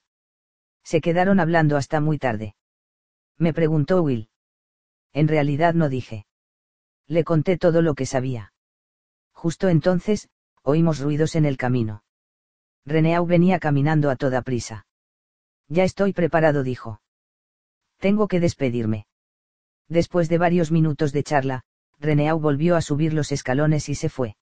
Se 0.85 1.01
quedaron 1.01 1.39
hablando 1.39 1.77
hasta 1.77 1.99
muy 1.99 2.19
tarde. 2.19 2.55
Me 3.37 3.53
preguntó 3.53 4.03
Will. 4.03 4.29
En 5.13 5.27
realidad 5.27 5.73
no 5.73 5.89
dije. 5.89 6.27
Le 7.07 7.23
conté 7.23 7.57
todo 7.57 7.81
lo 7.81 7.95
que 7.95 8.05
sabía. 8.05 8.53
Justo 9.33 9.67
entonces, 9.67 10.29
oímos 10.61 10.99
ruidos 10.99 11.35
en 11.35 11.45
el 11.45 11.57
camino. 11.57 12.03
Reneau 12.85 13.25
venía 13.25 13.59
caminando 13.59 14.11
a 14.11 14.15
toda 14.15 14.43
prisa. 14.43 14.85
Ya 15.67 15.83
estoy 15.83 16.13
preparado, 16.13 16.61
dijo. 16.61 17.01
Tengo 17.97 18.27
que 18.27 18.39
despedirme. 18.39 19.07
Después 19.89 20.29
de 20.29 20.37
varios 20.37 20.71
minutos 20.71 21.11
de 21.11 21.23
charla, 21.23 21.63
Reneau 21.99 22.39
volvió 22.39 22.75
a 22.75 22.81
subir 22.81 23.13
los 23.13 23.31
escalones 23.31 23.89
y 23.89 23.95
se 23.95 24.09
fue. 24.09 24.35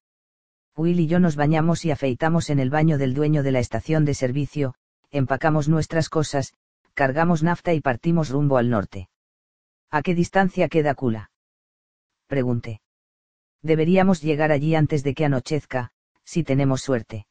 Will 0.76 1.00
y 1.00 1.08
yo 1.08 1.20
nos 1.20 1.38
bañamos 1.38 1.86
y 1.86 1.92
afeitamos 1.92 2.50
en 2.50 2.60
el 2.60 2.70
baño 2.70 2.98
del 2.98 3.14
dueño 3.14 3.44
de 3.44 3.52
la 3.52 3.60
estación 3.60 4.04
de 4.04 4.14
servicio, 4.14 4.76
empacamos 5.14 5.70
nuestras 5.70 6.10
cosas, 6.10 6.54
cargamos 6.94 7.44
nafta 7.44 7.74
y 7.74 7.80
partimos 7.80 8.30
rumbo 8.30 8.58
al 8.58 8.70
norte. 8.70 9.10
¿A 9.90 10.02
qué 10.02 10.16
distancia 10.16 10.68
queda 10.68 10.96
Kula? 10.96 11.32
Pregunté. 12.28 12.82
Deberíamos 13.62 14.22
llegar 14.22 14.52
allí 14.52 14.76
antes 14.76 15.04
de 15.04 15.14
que 15.14 15.26
anochezca, 15.26 15.92
si 16.26 16.44
tenemos 16.44 16.82
suerte. 16.82 17.28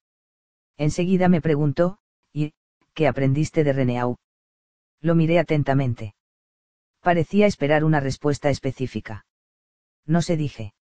Enseguida 0.78 1.28
me 1.28 1.40
preguntó, 1.40 1.98
¿y 2.32 2.54
qué 2.94 3.08
aprendiste 3.08 3.64
de 3.64 3.72
Reneau? 3.72 4.16
Lo 5.00 5.16
miré 5.16 5.40
atentamente. 5.40 6.14
Parecía 7.00 7.46
esperar 7.46 7.82
una 7.82 7.98
respuesta 7.98 8.48
específica. 8.48 9.26
No 10.06 10.22
se 10.22 10.36
dije. 10.36 10.72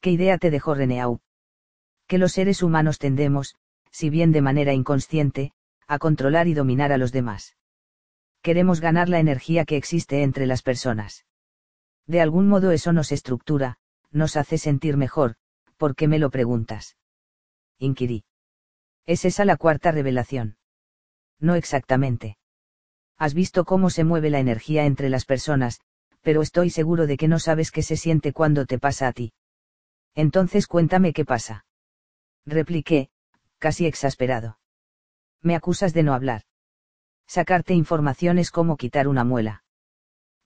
¿Qué 0.00 0.10
idea 0.10 0.36
te 0.36 0.50
dejó 0.50 0.74
Reneau? 0.74 1.20
Que 2.06 2.18
los 2.18 2.32
seres 2.32 2.62
humanos 2.62 2.98
tendemos, 2.98 3.56
si 3.90 4.10
bien 4.10 4.30
de 4.30 4.42
manera 4.42 4.74
inconsciente, 4.74 5.52
a 5.86 5.98
controlar 5.98 6.48
y 6.48 6.54
dominar 6.54 6.92
a 6.92 6.98
los 6.98 7.12
demás. 7.12 7.56
Queremos 8.42 8.80
ganar 8.80 9.08
la 9.08 9.20
energía 9.20 9.64
que 9.64 9.76
existe 9.76 10.22
entre 10.22 10.46
las 10.46 10.62
personas. 10.62 11.24
De 12.06 12.20
algún 12.20 12.48
modo 12.48 12.72
eso 12.72 12.92
nos 12.92 13.12
estructura, 13.12 13.78
nos 14.10 14.36
hace 14.36 14.58
sentir 14.58 14.96
mejor, 14.96 15.36
¿por 15.76 15.94
qué 15.94 16.08
me 16.08 16.18
lo 16.18 16.30
preguntas? 16.30 16.96
Inquirí. 17.78 18.24
¿Es 19.06 19.24
esa 19.24 19.44
la 19.44 19.56
cuarta 19.56 19.92
revelación? 19.92 20.56
No 21.38 21.54
exactamente. 21.54 22.36
Has 23.18 23.34
visto 23.34 23.64
cómo 23.64 23.90
se 23.90 24.04
mueve 24.04 24.30
la 24.30 24.40
energía 24.40 24.84
entre 24.86 25.08
las 25.08 25.24
personas, 25.24 25.80
pero 26.20 26.42
estoy 26.42 26.70
seguro 26.70 27.06
de 27.06 27.16
que 27.16 27.28
no 27.28 27.38
sabes 27.38 27.70
qué 27.70 27.82
se 27.82 27.96
siente 27.96 28.32
cuando 28.32 28.66
te 28.66 28.78
pasa 28.78 29.08
a 29.08 29.12
ti. 29.12 29.32
Entonces 30.14 30.66
cuéntame 30.66 31.12
qué 31.12 31.24
pasa. 31.24 31.64
Repliqué, 32.46 33.10
casi 33.58 33.86
exasperado. 33.86 34.58
Me 35.42 35.54
acusas 35.54 35.92
de 35.92 36.02
no 36.02 36.14
hablar. 36.14 36.42
Sacarte 37.26 37.74
información 37.74 38.38
es 38.38 38.50
como 38.50 38.76
quitar 38.76 39.08
una 39.08 39.24
muela. 39.24 39.64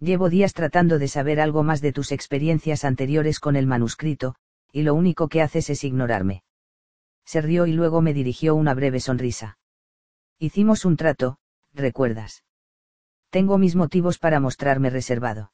Llevo 0.00 0.28
días 0.28 0.54
tratando 0.54 0.98
de 0.98 1.08
saber 1.08 1.40
algo 1.40 1.62
más 1.62 1.80
de 1.80 1.92
tus 1.92 2.12
experiencias 2.12 2.84
anteriores 2.84 3.40
con 3.40 3.56
el 3.56 3.66
manuscrito, 3.66 4.34
y 4.72 4.82
lo 4.82 4.94
único 4.94 5.28
que 5.28 5.42
haces 5.42 5.70
es 5.70 5.84
ignorarme 5.84 6.42
se 7.26 7.40
rió 7.40 7.66
y 7.66 7.72
luego 7.72 8.00
me 8.00 8.14
dirigió 8.14 8.54
una 8.54 8.72
breve 8.72 9.00
sonrisa. 9.00 9.58
Hicimos 10.38 10.84
un 10.84 10.96
trato, 10.96 11.38
recuerdas. 11.74 12.44
Tengo 13.30 13.58
mis 13.58 13.74
motivos 13.74 14.18
para 14.18 14.38
mostrarme 14.38 14.90
reservado. 14.90 15.52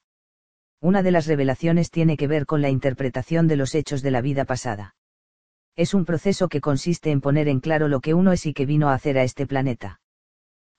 Una 0.81 1.03
de 1.03 1.13
las 1.13 1.27
revelaciones 1.27 1.91
tiene 1.91 2.17
que 2.17 2.27
ver 2.27 2.45
con 2.45 2.61
la 2.61 2.69
interpretación 2.69 3.49
de 3.49 3.57
los 3.57 3.75
hechos 3.75 4.03
de 4.03 4.11
la 4.11 4.21
vida 4.21 4.45
pasada. 4.45 4.95
Es 5.75 5.95
un 5.95 6.05
proceso 6.05 6.49
que 6.49 6.61
consiste 6.61 7.11
en 7.11 7.21
poner 7.21 7.49
en 7.49 7.61
claro 7.61 7.89
lo 7.89 8.01
que 8.01 8.15
uno 8.15 8.33
es 8.33 8.45
y 8.45 8.53
que 8.53 8.67
vino 8.67 8.91
a 8.91 8.95
hacer 8.95 9.19
a 9.19 9.23
este 9.23 9.47
planeta. 9.47 10.01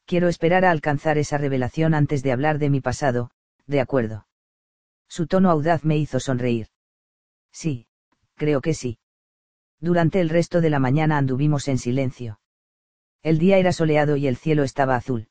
Quiero 0.06 0.28
esperar 0.28 0.66
a 0.66 0.72
alcanzar 0.72 1.18
esa 1.18 1.38
revelación 1.38 1.94
antes 1.94 2.22
de 2.22 2.32
hablar 2.32 2.60
de 2.60 2.70
mi 2.70 2.82
pasado, 2.82 3.32
de 3.66 3.80
acuerdo. 3.80 4.28
Su 5.08 5.28
tono 5.28 5.50
audaz 5.50 5.84
me 5.84 5.98
hizo 5.98 6.20
sonreír. 6.20 6.68
Sí, 7.52 7.88
creo 8.36 8.62
que 8.62 8.74
sí. 8.74 9.00
Durante 9.80 10.22
el 10.22 10.30
resto 10.30 10.62
de 10.62 10.70
la 10.70 10.80
mañana 10.80 11.18
anduvimos 11.18 11.68
en 11.68 11.78
silencio. 11.78 12.40
El 13.22 13.40
día 13.40 13.58
era 13.58 13.72
soleado 13.72 14.18
y 14.18 14.28
el 14.28 14.38
cielo 14.38 14.64
estaba 14.64 14.96
azul. 14.96 15.30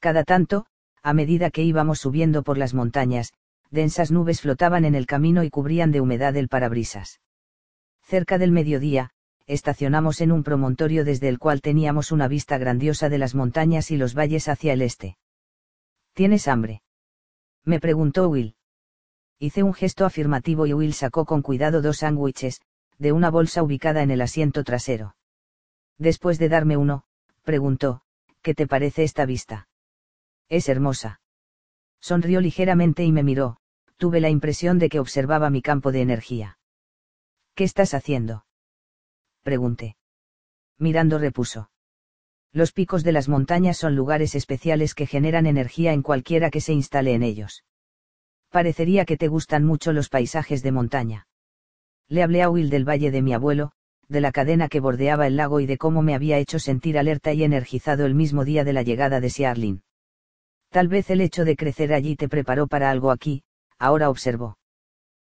Cada 0.00 0.24
tanto, 0.24 0.66
A 1.02 1.12
medida 1.12 1.50
que 1.50 1.62
íbamos 1.62 2.00
subiendo 2.00 2.42
por 2.42 2.58
las 2.58 2.74
montañas, 2.74 3.32
densas 3.70 4.10
nubes 4.10 4.40
flotaban 4.40 4.84
en 4.84 4.96
el 4.96 5.06
camino 5.06 5.44
y 5.44 5.50
cubrían 5.50 5.92
de 5.92 6.00
humedad 6.00 6.36
el 6.36 6.48
parabrisas. 6.48 7.20
Cerca 8.06 8.38
del 8.38 8.52
mediodía, 8.52 9.10
estacionamos 9.48 10.20
en 10.20 10.30
un 10.30 10.44
promontorio 10.44 11.04
desde 11.04 11.28
el 11.28 11.40
cual 11.40 11.60
teníamos 11.60 12.12
una 12.12 12.28
vista 12.28 12.56
grandiosa 12.56 13.08
de 13.08 13.18
las 13.18 13.34
montañas 13.34 13.90
y 13.90 13.96
los 13.96 14.14
valles 14.14 14.46
hacia 14.46 14.74
el 14.74 14.82
este. 14.82 15.18
¿Tienes 16.12 16.46
hambre? 16.46 16.82
Me 17.64 17.80
preguntó 17.80 18.28
Will. 18.28 18.54
Hice 19.40 19.64
un 19.64 19.74
gesto 19.74 20.04
afirmativo 20.04 20.68
y 20.68 20.72
Will 20.72 20.94
sacó 20.94 21.24
con 21.24 21.42
cuidado 21.42 21.82
dos 21.82 21.98
sándwiches, 21.98 22.60
de 22.96 23.10
una 23.10 23.28
bolsa 23.28 23.64
ubicada 23.64 24.04
en 24.04 24.12
el 24.12 24.20
asiento 24.20 24.62
trasero. 24.62 25.16
Después 25.98 26.38
de 26.38 26.48
darme 26.48 26.76
uno, 26.76 27.02
preguntó, 27.42 28.02
¿qué 28.40 28.54
te 28.54 28.68
parece 28.68 29.02
esta 29.02 29.26
vista? 29.26 29.68
Es 30.48 30.68
hermosa. 30.68 31.20
Sonrió 32.00 32.40
ligeramente 32.40 33.02
y 33.02 33.10
me 33.10 33.24
miró, 33.24 33.56
tuve 33.96 34.20
la 34.20 34.30
impresión 34.30 34.78
de 34.78 34.90
que 34.90 35.00
observaba 35.00 35.50
mi 35.50 35.60
campo 35.60 35.90
de 35.90 36.02
energía. 36.02 36.55
¿Qué 37.56 37.64
estás 37.64 37.94
haciendo? 37.94 38.44
Pregunté. 39.42 39.96
Mirando 40.78 41.18
repuso. 41.18 41.70
Los 42.52 42.72
picos 42.72 43.02
de 43.02 43.12
las 43.12 43.30
montañas 43.30 43.78
son 43.78 43.96
lugares 43.96 44.34
especiales 44.34 44.94
que 44.94 45.06
generan 45.06 45.46
energía 45.46 45.94
en 45.94 46.02
cualquiera 46.02 46.50
que 46.50 46.60
se 46.60 46.74
instale 46.74 47.14
en 47.14 47.22
ellos. 47.22 47.64
Parecería 48.50 49.06
que 49.06 49.16
te 49.16 49.28
gustan 49.28 49.64
mucho 49.64 49.94
los 49.94 50.10
paisajes 50.10 50.62
de 50.62 50.70
montaña. 50.70 51.28
Le 52.08 52.22
hablé 52.22 52.42
a 52.42 52.50
Will 52.50 52.68
del 52.68 52.86
valle 52.86 53.10
de 53.10 53.22
mi 53.22 53.32
abuelo, 53.32 53.72
de 54.06 54.20
la 54.20 54.32
cadena 54.32 54.68
que 54.68 54.80
bordeaba 54.80 55.26
el 55.26 55.36
lago 55.36 55.58
y 55.60 55.64
de 55.64 55.78
cómo 55.78 56.02
me 56.02 56.14
había 56.14 56.36
hecho 56.36 56.58
sentir 56.58 56.98
alerta 56.98 57.32
y 57.32 57.42
energizado 57.42 58.04
el 58.04 58.14
mismo 58.14 58.44
día 58.44 58.64
de 58.64 58.74
la 58.74 58.82
llegada 58.82 59.18
de 59.18 59.30
Siarlin. 59.30 59.82
Tal 60.68 60.88
vez 60.88 61.08
el 61.08 61.22
hecho 61.22 61.46
de 61.46 61.56
crecer 61.56 61.94
allí 61.94 62.16
te 62.16 62.28
preparó 62.28 62.66
para 62.66 62.90
algo 62.90 63.10
aquí, 63.10 63.44
ahora 63.78 64.10
observó. 64.10 64.58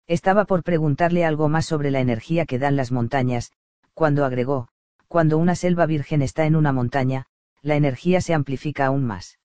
Estaba 0.06 0.44
por 0.44 0.62
preguntarle 0.62 1.24
algo 1.24 1.48
más 1.48 1.64
sobre 1.66 1.90
la 1.90 2.00
energía 2.00 2.44
que 2.44 2.58
dan 2.58 2.76
las 2.76 2.92
montañas, 2.92 3.52
cuando 3.94 4.24
agregó, 4.24 4.68
cuando 5.08 5.38
una 5.38 5.54
selva 5.54 5.86
virgen 5.86 6.20
está 6.20 6.44
en 6.44 6.56
una 6.56 6.72
montaña, 6.72 7.26
la 7.62 7.76
energía 7.76 8.20
se 8.20 8.34
amplifica 8.34 8.86
aún 8.86 9.04
más. 9.04 9.38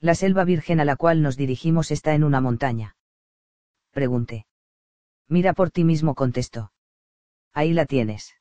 La 0.00 0.14
selva 0.14 0.44
virgen 0.44 0.80
a 0.80 0.84
la 0.84 0.96
cual 0.96 1.20
nos 1.22 1.36
dirigimos 1.36 1.90
está 1.90 2.14
en 2.14 2.24
una 2.24 2.40
montaña. 2.40 2.96
Pregunté. 3.90 4.46
Mira 5.28 5.52
por 5.52 5.70
ti 5.70 5.84
mismo 5.84 6.14
contestó. 6.14 6.72
Ahí 7.52 7.72
la 7.72 7.86
tienes. 7.86 8.34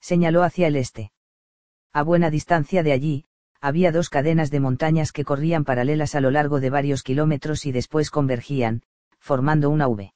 Señaló 0.00 0.42
hacia 0.42 0.68
el 0.68 0.76
este. 0.76 1.12
A 1.92 2.02
buena 2.02 2.30
distancia 2.30 2.82
de 2.82 2.92
allí, 2.92 3.26
había 3.60 3.92
dos 3.92 4.08
cadenas 4.10 4.50
de 4.50 4.60
montañas 4.60 5.12
que 5.12 5.24
corrían 5.24 5.64
paralelas 5.64 6.14
a 6.14 6.20
lo 6.20 6.30
largo 6.30 6.58
de 6.60 6.70
varios 6.70 7.02
kilómetros 7.02 7.66
y 7.66 7.72
después 7.72 8.10
convergían, 8.10 8.82
formando 9.18 9.70
una 9.70 9.88
V. 9.88 10.12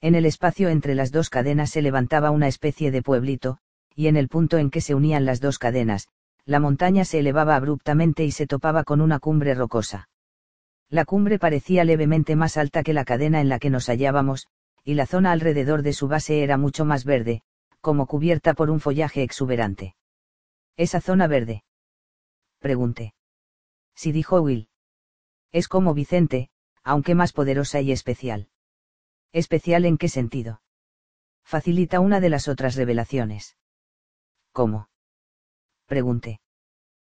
En 0.00 0.14
el 0.14 0.26
espacio 0.26 0.68
entre 0.68 0.94
las 0.94 1.10
dos 1.10 1.28
cadenas 1.28 1.70
se 1.70 1.82
levantaba 1.82 2.30
una 2.30 2.46
especie 2.46 2.90
de 2.90 3.02
pueblito, 3.02 3.58
y 3.94 4.06
en 4.06 4.16
el 4.16 4.28
punto 4.28 4.58
en 4.58 4.70
que 4.70 4.80
se 4.80 4.94
unían 4.94 5.24
las 5.24 5.40
dos 5.40 5.58
cadenas, 5.58 6.08
la 6.44 6.60
montaña 6.60 7.04
se 7.04 7.18
elevaba 7.18 7.56
abruptamente 7.56 8.24
y 8.24 8.30
se 8.30 8.46
topaba 8.46 8.84
con 8.84 9.00
una 9.00 9.18
cumbre 9.18 9.54
rocosa. 9.54 10.08
La 10.88 11.04
cumbre 11.04 11.38
parecía 11.38 11.84
levemente 11.84 12.36
más 12.36 12.56
alta 12.56 12.82
que 12.82 12.94
la 12.94 13.04
cadena 13.04 13.40
en 13.40 13.48
la 13.48 13.58
que 13.58 13.70
nos 13.70 13.88
hallábamos, 13.88 14.46
y 14.84 14.94
la 14.94 15.04
zona 15.04 15.32
alrededor 15.32 15.82
de 15.82 15.92
su 15.92 16.08
base 16.08 16.42
era 16.42 16.56
mucho 16.56 16.84
más 16.84 17.04
verde, 17.04 17.42
como 17.80 18.06
cubierta 18.06 18.54
por 18.54 18.70
un 18.70 18.80
follaje 18.80 19.22
exuberante. 19.22 19.96
Esa 20.76 21.00
zona 21.00 21.26
verde 21.26 21.64
pregunté. 22.60 23.14
Sí 23.94 24.12
dijo 24.12 24.40
Will. 24.40 24.68
Es 25.52 25.68
como 25.68 25.92
Vicente, 25.92 26.50
aunque 26.82 27.14
más 27.14 27.32
poderosa 27.32 27.80
y 27.80 27.92
especial. 27.92 28.48
¿Especial 29.32 29.84
en 29.84 29.98
qué 29.98 30.08
sentido? 30.08 30.62
Facilita 31.44 32.00
una 32.00 32.20
de 32.20 32.30
las 32.30 32.48
otras 32.48 32.76
revelaciones. 32.76 33.56
¿Cómo? 34.52 34.88
Pregunté. 35.86 36.40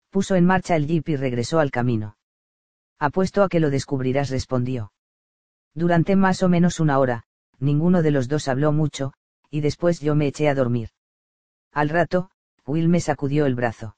Puso 0.10 0.36
en 0.36 0.46
marcha 0.46 0.76
el 0.76 0.88
jeep 0.88 1.10
y 1.10 1.16
regresó 1.16 1.60
al 1.60 1.72
camino. 1.72 2.18
Apuesto 3.00 3.44
a 3.44 3.50
que 3.50 3.60
lo 3.60 3.70
descubrirás, 3.70 4.30
respondió. 4.30 4.94
Durante 5.74 6.16
más 6.16 6.44
o 6.44 6.50
menos 6.50 6.80
una 6.80 7.00
hora, 7.00 7.24
ninguno 7.60 8.02
de 8.02 8.12
los 8.12 8.28
dos 8.28 8.48
habló 8.48 8.72
mucho, 8.72 9.14
y 9.50 9.62
después 9.62 10.00
yo 10.00 10.16
me 10.16 10.28
eché 10.28 10.50
a 10.50 10.56
dormir. 10.56 10.90
Al 11.72 11.90
rato, 11.90 12.30
Will 12.66 12.90
me 12.90 13.00
sacudió 13.00 13.46
el 13.46 13.56
brazo 13.56 13.96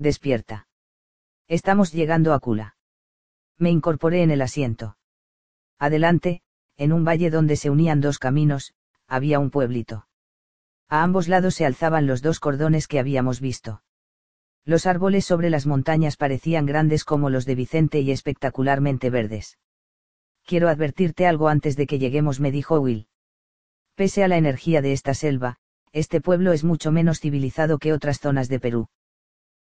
despierta. 0.00 0.66
Estamos 1.46 1.92
llegando 1.92 2.32
a 2.32 2.40
Kula. 2.40 2.76
Me 3.58 3.70
incorporé 3.70 4.22
en 4.22 4.30
el 4.30 4.40
asiento. 4.40 4.96
Adelante, 5.78 6.42
en 6.80 6.92
un 6.92 7.04
valle 7.04 7.30
donde 7.30 7.56
se 7.56 7.70
unían 7.70 8.00
dos 8.00 8.18
caminos, 8.18 8.74
había 9.06 9.38
un 9.38 9.50
pueblito. 9.50 10.06
A 10.88 11.02
ambos 11.02 11.28
lados 11.28 11.54
se 11.54 11.66
alzaban 11.66 12.06
los 12.06 12.22
dos 12.22 12.40
cordones 12.40 12.88
que 12.88 12.98
habíamos 12.98 13.40
visto. 13.40 13.82
Los 14.64 14.86
árboles 14.86 15.24
sobre 15.24 15.50
las 15.50 15.66
montañas 15.66 16.16
parecían 16.16 16.66
grandes 16.66 17.04
como 17.04 17.30
los 17.30 17.44
de 17.44 17.54
Vicente 17.54 18.00
y 18.00 18.10
espectacularmente 18.10 19.10
verdes. 19.10 19.58
Quiero 20.44 20.68
advertirte 20.68 21.26
algo 21.26 21.48
antes 21.48 21.76
de 21.76 21.86
que 21.86 21.98
lleguemos, 21.98 22.40
me 22.40 22.50
dijo 22.50 22.80
Will. 22.80 23.06
Pese 23.94 24.24
a 24.24 24.28
la 24.28 24.38
energía 24.38 24.82
de 24.82 24.92
esta 24.92 25.14
selva, 25.14 25.58
este 25.92 26.20
pueblo 26.20 26.52
es 26.52 26.64
mucho 26.64 26.90
menos 26.90 27.20
civilizado 27.20 27.78
que 27.78 27.92
otras 27.92 28.18
zonas 28.18 28.48
de 28.48 28.58
Perú 28.58 28.88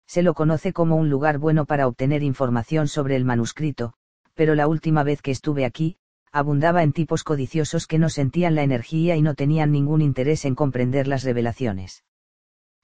se 0.07 0.23
lo 0.23 0.35
conoce 0.35 0.73
como 0.73 0.97
un 0.97 1.11
lugar 1.11 1.39
bueno 1.39 1.67
para 1.67 1.87
obtener 1.87 2.23
información 2.23 2.89
sobre 2.89 3.17
el 3.17 3.25
manuscrito, 3.25 3.95
pero 4.35 4.55
la 4.55 4.69
última 4.69 5.03
vez 5.03 5.21
que 5.21 5.33
estuve 5.33 5.65
aquí, 5.65 5.99
abundaba 6.33 6.83
en 6.83 6.93
tipos 6.93 7.25
codiciosos 7.25 7.87
que 7.87 7.99
no 7.99 8.09
sentían 8.09 8.55
la 8.55 8.63
energía 8.63 9.17
y 9.17 9.23
no 9.23 9.35
tenían 9.35 9.73
ningún 9.73 10.03
interés 10.03 10.45
en 10.45 10.55
comprender 10.55 11.07
las 11.07 11.25
revelaciones. 11.25 12.05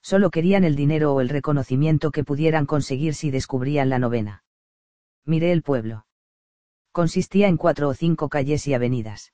Solo 0.01 0.31
querían 0.31 0.63
el 0.63 0.75
dinero 0.75 1.13
o 1.13 1.21
el 1.21 1.29
reconocimiento 1.29 2.11
que 2.11 2.23
pudieran 2.23 2.65
conseguir 2.65 3.15
si 3.15 3.31
descubrían 3.31 3.89
la 3.89 3.99
novena. 3.99 4.43
Miré 5.25 5.51
el 5.51 5.63
pueblo. 5.63 6.05
Consistía 6.91 7.47
en 7.47 7.57
cuatro 7.57 7.89
o 7.89 7.93
cinco 7.93 8.27
calles 8.27 8.67
y 8.67 8.73
avenidas. 8.73 9.33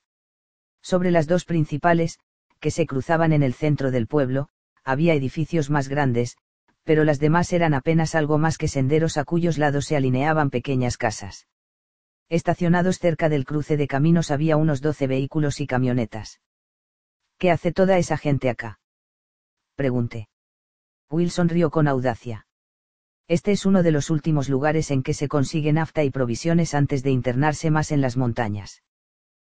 Sobre 0.80 1.10
las 1.10 1.26
dos 1.26 1.44
principales, 1.44 2.18
que 2.60 2.70
se 2.70 2.86
cruzaban 2.86 3.32
en 3.32 3.42
el 3.42 3.54
centro 3.54 3.90
del 3.90 4.06
pueblo, 4.06 4.48
había 4.84 5.14
edificios 5.14 5.70
más 5.70 5.88
grandes, 5.88 6.36
pero 6.84 7.04
las 7.04 7.18
demás 7.18 7.52
eran 7.52 7.74
apenas 7.74 8.14
algo 8.14 8.38
más 8.38 8.56
que 8.56 8.68
senderos 8.68 9.18
a 9.18 9.24
cuyos 9.24 9.58
lados 9.58 9.84
se 9.84 9.96
alineaban 9.96 10.50
pequeñas 10.50 10.96
casas. 10.96 11.48
Estacionados 12.30 13.00
cerca 13.00 13.28
del 13.28 13.44
cruce 13.44 13.76
de 13.76 13.88
caminos 13.88 14.30
había 14.30 14.56
unos 14.56 14.80
doce 14.80 15.08
vehículos 15.08 15.60
y 15.60 15.66
camionetas. 15.66 16.40
¿Qué 17.38 17.50
hace 17.50 17.72
toda 17.72 17.98
esa 17.98 18.16
gente 18.16 18.48
acá? 18.48 18.78
Pregunté. 19.74 20.28
Will 21.10 21.32
sonrió 21.32 21.70
con 21.70 21.88
audacia. 21.88 22.46
Este 23.26 23.50
es 23.50 23.66
uno 23.66 23.82
de 23.82 23.90
los 23.90 24.10
últimos 24.10 24.48
lugares 24.48 24.92
en 24.92 25.02
que 25.02 25.12
se 25.12 25.26
consigue 25.26 25.72
nafta 25.72 26.04
y 26.04 26.10
provisiones 26.10 26.72
antes 26.72 27.02
de 27.02 27.10
internarse 27.10 27.72
más 27.72 27.90
en 27.90 28.00
las 28.00 28.16
montañas. 28.16 28.84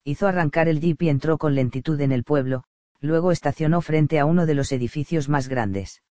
Hizo 0.04 0.28
arrancar 0.28 0.68
el 0.68 0.80
jeep 0.80 1.02
y 1.02 1.08
entró 1.08 1.38
con 1.38 1.56
lentitud 1.56 2.00
en 2.00 2.12
el 2.12 2.22
pueblo, 2.22 2.62
luego 3.00 3.32
estacionó 3.32 3.80
frente 3.80 4.20
a 4.20 4.26
uno 4.26 4.46
de 4.46 4.54
los 4.54 4.70
edificios 4.70 5.28
más 5.28 5.48
grandes. 5.48 6.04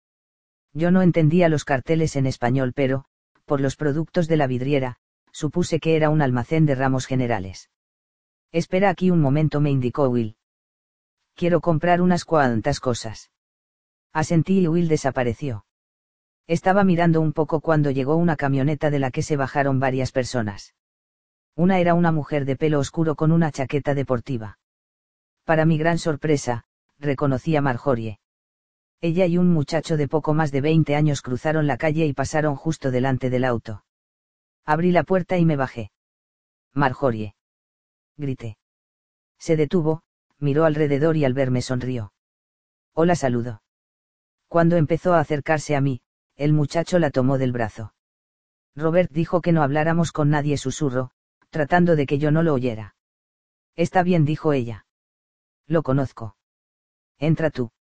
Yo 0.74 0.90
no 0.90 1.03
entendía 1.03 1.50
los 1.50 1.66
carteles 1.66 2.16
en 2.16 2.26
español, 2.26 2.74
pero, 2.74 3.06
por 3.45 3.61
los 3.61 3.76
productos 3.76 4.27
de 4.27 4.38
la 4.38 4.48
vidriera, 4.48 4.98
supuse 5.31 5.80
que 5.80 5.95
era 5.95 6.09
un 6.09 6.22
almacén 6.22 6.65
de 6.65 6.75
ramos 6.75 7.06
generales. 7.06 7.69
Espera 8.51 8.89
aquí 8.89 9.11
un 9.11 9.22
momento, 9.22 9.59
me 9.61 9.72
indicó 9.72 10.09
Will. 10.09 10.38
Quiero 11.35 11.61
comprar 11.61 12.01
unas 12.01 12.25
cuantas 12.25 12.80
cosas. 12.80 13.31
Asentí 14.14 14.59
y 14.59 14.67
Will 14.67 14.88
desapareció. 14.88 15.65
Estaba 16.47 16.83
mirando 16.83 17.22
un 17.22 17.33
poco 17.33 17.59
cuando 17.59 17.91
llegó 17.91 18.15
una 18.15 18.38
camioneta 18.38 18.89
de 18.89 18.99
la 18.99 19.11
que 19.11 19.22
se 19.22 19.35
bajaron 19.35 19.80
varias 19.80 20.11
personas. 20.11 20.73
Una 21.56 21.80
era 21.80 21.93
una 21.93 22.11
mujer 22.11 22.45
de 22.45 22.56
pelo 22.56 22.80
oscuro 22.80 23.15
con 23.15 23.31
una 23.31 23.51
chaqueta 23.51 23.93
deportiva. 23.93 24.59
Para 25.43 25.65
mi 25.65 25.77
gran 25.77 25.97
sorpresa, 25.97 26.65
reconocí 26.99 27.56
a 27.56 27.61
Marjorie. 27.61 28.19
Ella 29.01 29.25
y 29.25 29.38
un 29.38 29.51
muchacho 29.51 29.97
de 29.97 30.07
poco 30.07 30.33
más 30.33 30.51
de 30.51 30.61
20 30.61 30.95
años 30.95 31.22
cruzaron 31.22 31.67
la 31.67 31.77
calle 31.77 32.06
y 32.06 32.14
pasaron 32.14 32.56
justo 32.56 32.91
delante 32.91 33.30
del 33.30 33.43
auto. 33.43 33.83
Abrí 34.67 34.91
la 34.91 35.03
puerta 35.03 35.37
y 35.37 35.45
me 35.45 35.55
bajé. 35.55 35.91
Marjorie. 36.73 37.35
Grité. 38.17 38.57
Se 39.39 39.55
detuvo, 39.55 40.01
miró 40.39 40.65
alrededor 40.65 41.15
y 41.15 41.23
al 41.23 41.33
verme 41.33 41.61
sonrió. 41.61 42.11
Hola 42.93 43.15
saludo. 43.15 43.61
Cuando 44.49 44.75
empezó 44.75 45.13
a 45.13 45.21
acercarse 45.21 45.77
a 45.77 45.79
mí, 45.79 46.01
el 46.35 46.51
muchacho 46.51 46.99
la 46.99 47.11
tomó 47.11 47.37
del 47.37 47.53
brazo. 47.53 47.93
Robert 48.75 49.09
dijo 49.09 49.39
que 49.39 49.53
no 49.53 49.63
habláramos 49.63 50.11
con 50.11 50.29
nadie 50.29 50.57
susurro, 50.57 51.11
tratando 51.49 51.95
de 51.95 52.05
que 52.05 52.19
yo 52.19 52.31
no 52.31 52.43
lo 52.43 52.53
oyera. 52.53 52.97
Está 53.77 54.03
bien, 54.03 54.25
dijo 54.25 54.51
ella. 54.51 54.85
Lo 55.65 55.81
conozco. 55.81 56.35
Entra 57.19 57.51
tú. 57.51 57.71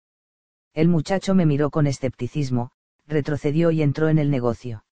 El 0.73 0.87
muchacho 0.87 1.35
me 1.35 1.45
miró 1.45 1.69
con 1.69 1.85
escepticismo, 1.85 2.71
retrocedió 3.07 3.71
y 3.71 3.81
entró 3.81 4.07
en 4.07 4.19
el 4.19 4.31
negocio. 4.31 4.85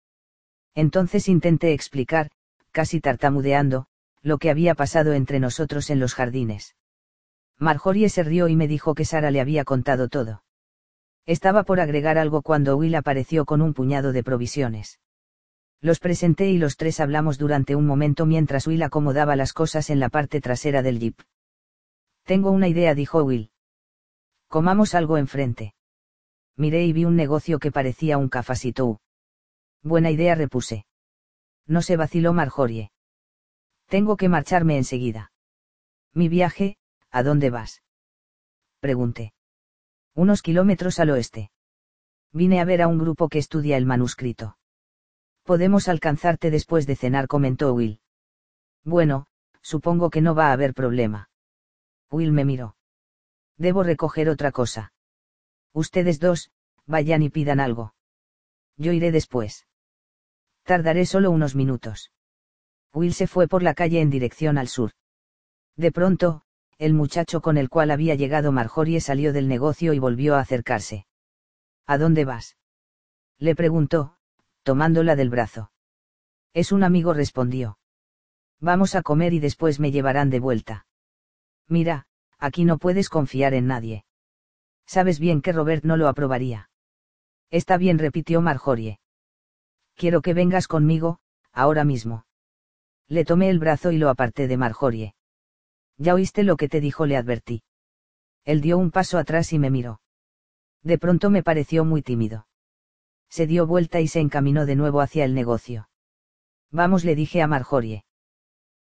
Entonces 0.75 1.29
intenté 1.29 1.73
explicar, 1.73 2.29
casi 2.71 2.99
tartamudeando, 2.99 3.87
lo 4.21 4.37
que 4.37 4.49
había 4.49 4.75
pasado 4.75 5.13
entre 5.13 5.39
nosotros 5.39 5.89
en 5.89 5.99
los 5.99 6.13
jardines. 6.13 6.75
Marjorie 7.57 8.09
se 8.09 8.23
rió 8.23 8.49
y 8.49 8.55
me 8.55 8.67
dijo 8.67 8.93
que 8.93 9.05
Sara 9.05 9.31
le 9.31 9.39
había 9.39 9.63
contado 9.63 10.09
todo. 10.09 10.43
Estaba 11.25 11.63
por 11.63 11.79
agregar 11.79 12.17
algo 12.17 12.41
cuando 12.41 12.75
Will 12.75 12.95
apareció 12.95 13.45
con 13.45 13.61
un 13.61 13.73
puñado 13.73 14.11
de 14.11 14.23
provisiones. 14.23 14.99
Los 15.81 15.99
presenté 15.99 16.49
y 16.49 16.57
los 16.57 16.77
tres 16.77 16.99
hablamos 16.99 17.37
durante 17.37 17.75
un 17.75 17.85
momento 17.85 18.25
mientras 18.25 18.67
Will 18.67 18.83
acomodaba 18.83 19.35
las 19.35 19.53
cosas 19.53 19.89
en 19.89 19.99
la 19.99 20.09
parte 20.09 20.41
trasera 20.41 20.81
del 20.81 20.99
jeep. 20.99 21.19
Tengo 22.23 22.51
una 22.51 22.67
idea, 22.67 22.93
dijo 22.93 23.23
Will. 23.23 23.51
Comamos 24.47 24.95
algo 24.95 25.17
enfrente. 25.17 25.73
Miré 26.57 26.85
y 26.85 26.93
vi 26.93 27.05
un 27.05 27.15
negocio 27.15 27.59
que 27.59 27.71
parecía 27.71 28.17
un 28.17 28.29
cafasitou. 28.29 28.99
Buena 29.85 30.09
idea, 30.09 30.33
repuse. 30.33 30.87
No 31.67 31.83
se 31.83 31.95
vaciló 31.95 32.33
Marjorie. 32.33 32.91
Tengo 33.85 34.17
que 34.17 34.29
marcharme 34.29 34.77
enseguida. 34.77 35.31
Mi 36.11 36.27
viaje, 36.27 36.77
¿a 37.11 37.21
dónde 37.21 37.51
vas? 37.51 37.83
Pregunté. 38.79 39.35
Unos 40.15 40.41
kilómetros 40.41 40.99
al 40.99 41.11
oeste. 41.11 41.51
Vine 42.31 42.61
a 42.61 42.65
ver 42.65 42.81
a 42.81 42.87
un 42.87 42.97
grupo 42.97 43.29
que 43.29 43.37
estudia 43.37 43.77
el 43.77 43.85
manuscrito. 43.85 44.57
Podemos 45.43 45.87
alcanzarte 45.87 46.49
después 46.49 46.87
de 46.87 46.95
cenar, 46.95 47.27
comentó 47.27 47.71
Will. 47.75 48.01
Bueno, 48.83 49.27
supongo 49.61 50.09
que 50.09 50.21
no 50.21 50.33
va 50.33 50.47
a 50.47 50.53
haber 50.53 50.73
problema. 50.73 51.29
Will 52.09 52.31
me 52.31 52.43
miró. 52.43 52.75
Debo 53.57 53.83
recoger 53.83 54.29
otra 54.29 54.51
cosa. 54.51 54.93
Ustedes 55.73 56.19
dos, 56.19 56.49
vayan 56.87 57.21
y 57.21 57.29
pidan 57.29 57.59
algo. 57.59 57.93
Yo 58.77 58.91
iré 58.91 59.11
después. 59.11 59.67
Tardaré 60.65 61.05
solo 61.05 61.29
unos 61.29 61.53
minutos. 61.53 62.11
Will 62.91 63.13
se 63.13 63.27
fue 63.27 63.47
por 63.47 63.61
la 63.61 63.75
calle 63.75 64.01
en 64.01 64.09
dirección 64.09 64.57
al 64.57 64.67
sur. 64.67 64.93
De 65.75 65.91
pronto, 65.91 66.41
el 66.79 66.95
muchacho 66.95 67.39
con 67.41 67.57
el 67.57 67.69
cual 67.69 67.91
había 67.91 68.15
llegado 68.15 68.51
Marjorie 68.51 68.99
salió 68.99 69.31
del 69.31 69.47
negocio 69.47 69.93
y 69.93 69.99
volvió 69.99 70.35
a 70.35 70.39
acercarse. 70.39 71.05
¿A 71.85 71.99
dónde 71.99 72.25
vas? 72.25 72.57
Le 73.37 73.55
preguntó, 73.55 74.17
tomándola 74.63 75.15
del 75.15 75.29
brazo. 75.29 75.71
Es 76.53 76.71
un 76.71 76.83
amigo, 76.83 77.13
respondió. 77.13 77.77
Vamos 78.59 78.95
a 78.95 79.03
comer 79.03 79.33
y 79.33 79.39
después 79.39 79.79
me 79.79 79.91
llevarán 79.91 80.31
de 80.31 80.39
vuelta. 80.39 80.87
Mira, 81.67 82.07
aquí 82.39 82.65
no 82.65 82.79
puedes 82.79 83.09
confiar 83.09 83.53
en 83.53 83.67
nadie. 83.67 84.03
Sabes 84.87 85.19
bien 85.19 85.43
que 85.43 85.51
Robert 85.51 85.83
no 85.83 85.95
lo 85.95 86.07
aprobaría. 86.07 86.71
Está 87.51 87.77
bien, 87.77 87.99
repitió 87.99 88.41
Marjorie. 88.41 88.99
Quiero 89.95 90.21
que 90.21 90.33
vengas 90.33 90.67
conmigo, 90.67 91.19
ahora 91.53 91.85
mismo. 91.85 92.25
Le 93.07 93.23
tomé 93.23 93.49
el 93.49 93.59
brazo 93.59 93.91
y 93.91 93.97
lo 93.97 94.09
aparté 94.09 94.47
de 94.47 94.57
Marjorie. 94.57 95.15
Ya 95.97 96.13
oíste 96.13 96.43
lo 96.43 96.57
que 96.57 96.67
te 96.67 96.81
dijo, 96.81 97.05
le 97.05 97.15
advertí. 97.15 97.63
Él 98.43 98.61
dio 98.61 98.77
un 98.77 98.91
paso 98.91 99.17
atrás 99.17 99.53
y 99.53 99.59
me 99.59 99.69
miró. 99.69 100.01
De 100.83 100.97
pronto 100.97 101.29
me 101.29 101.43
pareció 101.43 101.85
muy 101.85 102.01
tímido. 102.01 102.47
Se 103.29 103.47
dio 103.47 103.65
vuelta 103.65 104.01
y 104.01 104.07
se 104.07 104.19
encaminó 104.19 104.65
de 104.65 104.75
nuevo 104.75 105.01
hacia 105.01 105.25
el 105.25 105.33
negocio. 105.33 105.89
Vamos, 106.71 107.05
le 107.05 107.15
dije 107.15 107.41
a 107.41 107.47
Marjorie. 107.47 108.03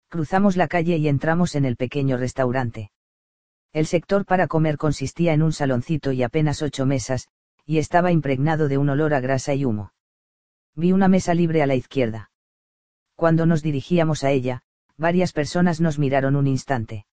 Cruzamos 0.08 0.56
la 0.56 0.68
calle 0.68 0.96
y 0.96 1.08
entramos 1.08 1.54
en 1.54 1.64
el 1.64 1.76
pequeño 1.76 2.16
restaurante. 2.16 2.90
El 3.72 3.86
sector 3.86 4.26
para 4.26 4.48
comer 4.48 4.76
consistía 4.76 5.32
en 5.32 5.42
un 5.42 5.52
saloncito 5.52 6.12
y 6.12 6.22
apenas 6.22 6.60
ocho 6.60 6.86
mesas, 6.86 7.28
y 7.64 7.78
estaba 7.78 8.12
impregnado 8.12 8.68
de 8.68 8.78
un 8.78 8.90
olor 8.90 9.14
a 9.14 9.20
grasa 9.20 9.54
y 9.54 9.64
humo. 9.64 9.93
Vi 10.76 10.92
una 10.92 11.08
mesa 11.08 11.34
libre 11.34 11.62
a 11.62 11.66
la 11.66 11.74
izquierda. 11.74 12.30
Cuando 13.14 13.46
nos 13.46 13.62
dirigíamos 13.62 14.24
a 14.24 14.30
ella, 14.30 14.62
varias 14.96 15.32
personas 15.32 15.80
nos 15.80 15.98
miraron 15.98 16.36
un 16.36 16.46
instante. 16.46 17.06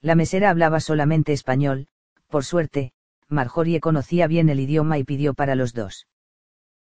La 0.00 0.14
mesera 0.14 0.50
hablaba 0.50 0.80
solamente 0.80 1.32
español, 1.32 1.88
por 2.28 2.44
suerte, 2.44 2.92
Marjorie 3.28 3.80
conocía 3.80 4.26
bien 4.26 4.48
el 4.48 4.60
idioma 4.60 4.98
y 4.98 5.04
pidió 5.04 5.34
para 5.34 5.54
los 5.54 5.74
dos. 5.74 6.06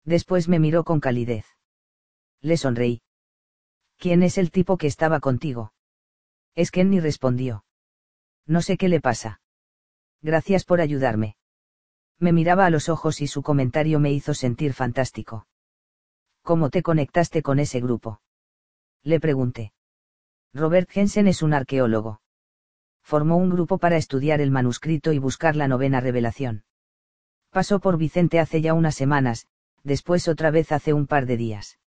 Después 0.03 0.49
me 0.49 0.59
miró 0.59 0.83
con 0.83 0.99
calidez. 0.99 1.45
Le 2.41 2.57
sonreí. 2.57 3.01
¿Quién 3.97 4.23
es 4.23 4.37
el 4.37 4.51
tipo 4.51 4.77
que 4.77 4.87
estaba 4.87 5.21
contigo? 5.21 5.73
Es 6.55 6.71
que 6.71 6.83
ni 6.83 6.99
respondió. 6.99 7.63
No 8.45 8.61
sé 8.61 8.77
qué 8.77 8.89
le 8.89 8.99
pasa. 8.99 9.39
Gracias 10.21 10.65
por 10.65 10.81
ayudarme. 10.81 11.37
Me 12.19 12.33
miraba 12.33 12.65
a 12.65 12.69
los 12.69 12.89
ojos 12.89 13.21
y 13.21 13.27
su 13.27 13.41
comentario 13.41 13.99
me 13.99 14.11
hizo 14.11 14.33
sentir 14.33 14.73
fantástico. 14.73 15.47
¿Cómo 16.43 16.69
te 16.69 16.83
conectaste 16.83 17.41
con 17.41 17.57
ese 17.59 17.79
grupo? 17.79 18.19
Le 19.01 19.21
pregunté. 19.21 19.71
Robert 20.53 20.89
Jensen 20.89 21.27
es 21.27 21.41
un 21.41 21.53
arqueólogo. 21.53 22.19
Formó 23.01 23.37
un 23.37 23.49
grupo 23.49 23.77
para 23.77 23.95
estudiar 23.95 24.41
el 24.41 24.51
manuscrito 24.51 25.13
y 25.13 25.19
buscar 25.19 25.55
la 25.55 25.69
novena 25.69 26.01
revelación. 26.01 26.65
Pasó 27.49 27.79
por 27.79 27.97
Vicente 27.97 28.41
hace 28.41 28.59
ya 28.61 28.73
unas 28.73 28.93
semanas, 28.93 29.47
después 29.83 30.27
otra 30.27 30.51
vez 30.51 30.73
hace 30.73 30.91
un 30.91 31.07
par 31.07 31.27
de 31.27 31.37
días. 31.37 31.79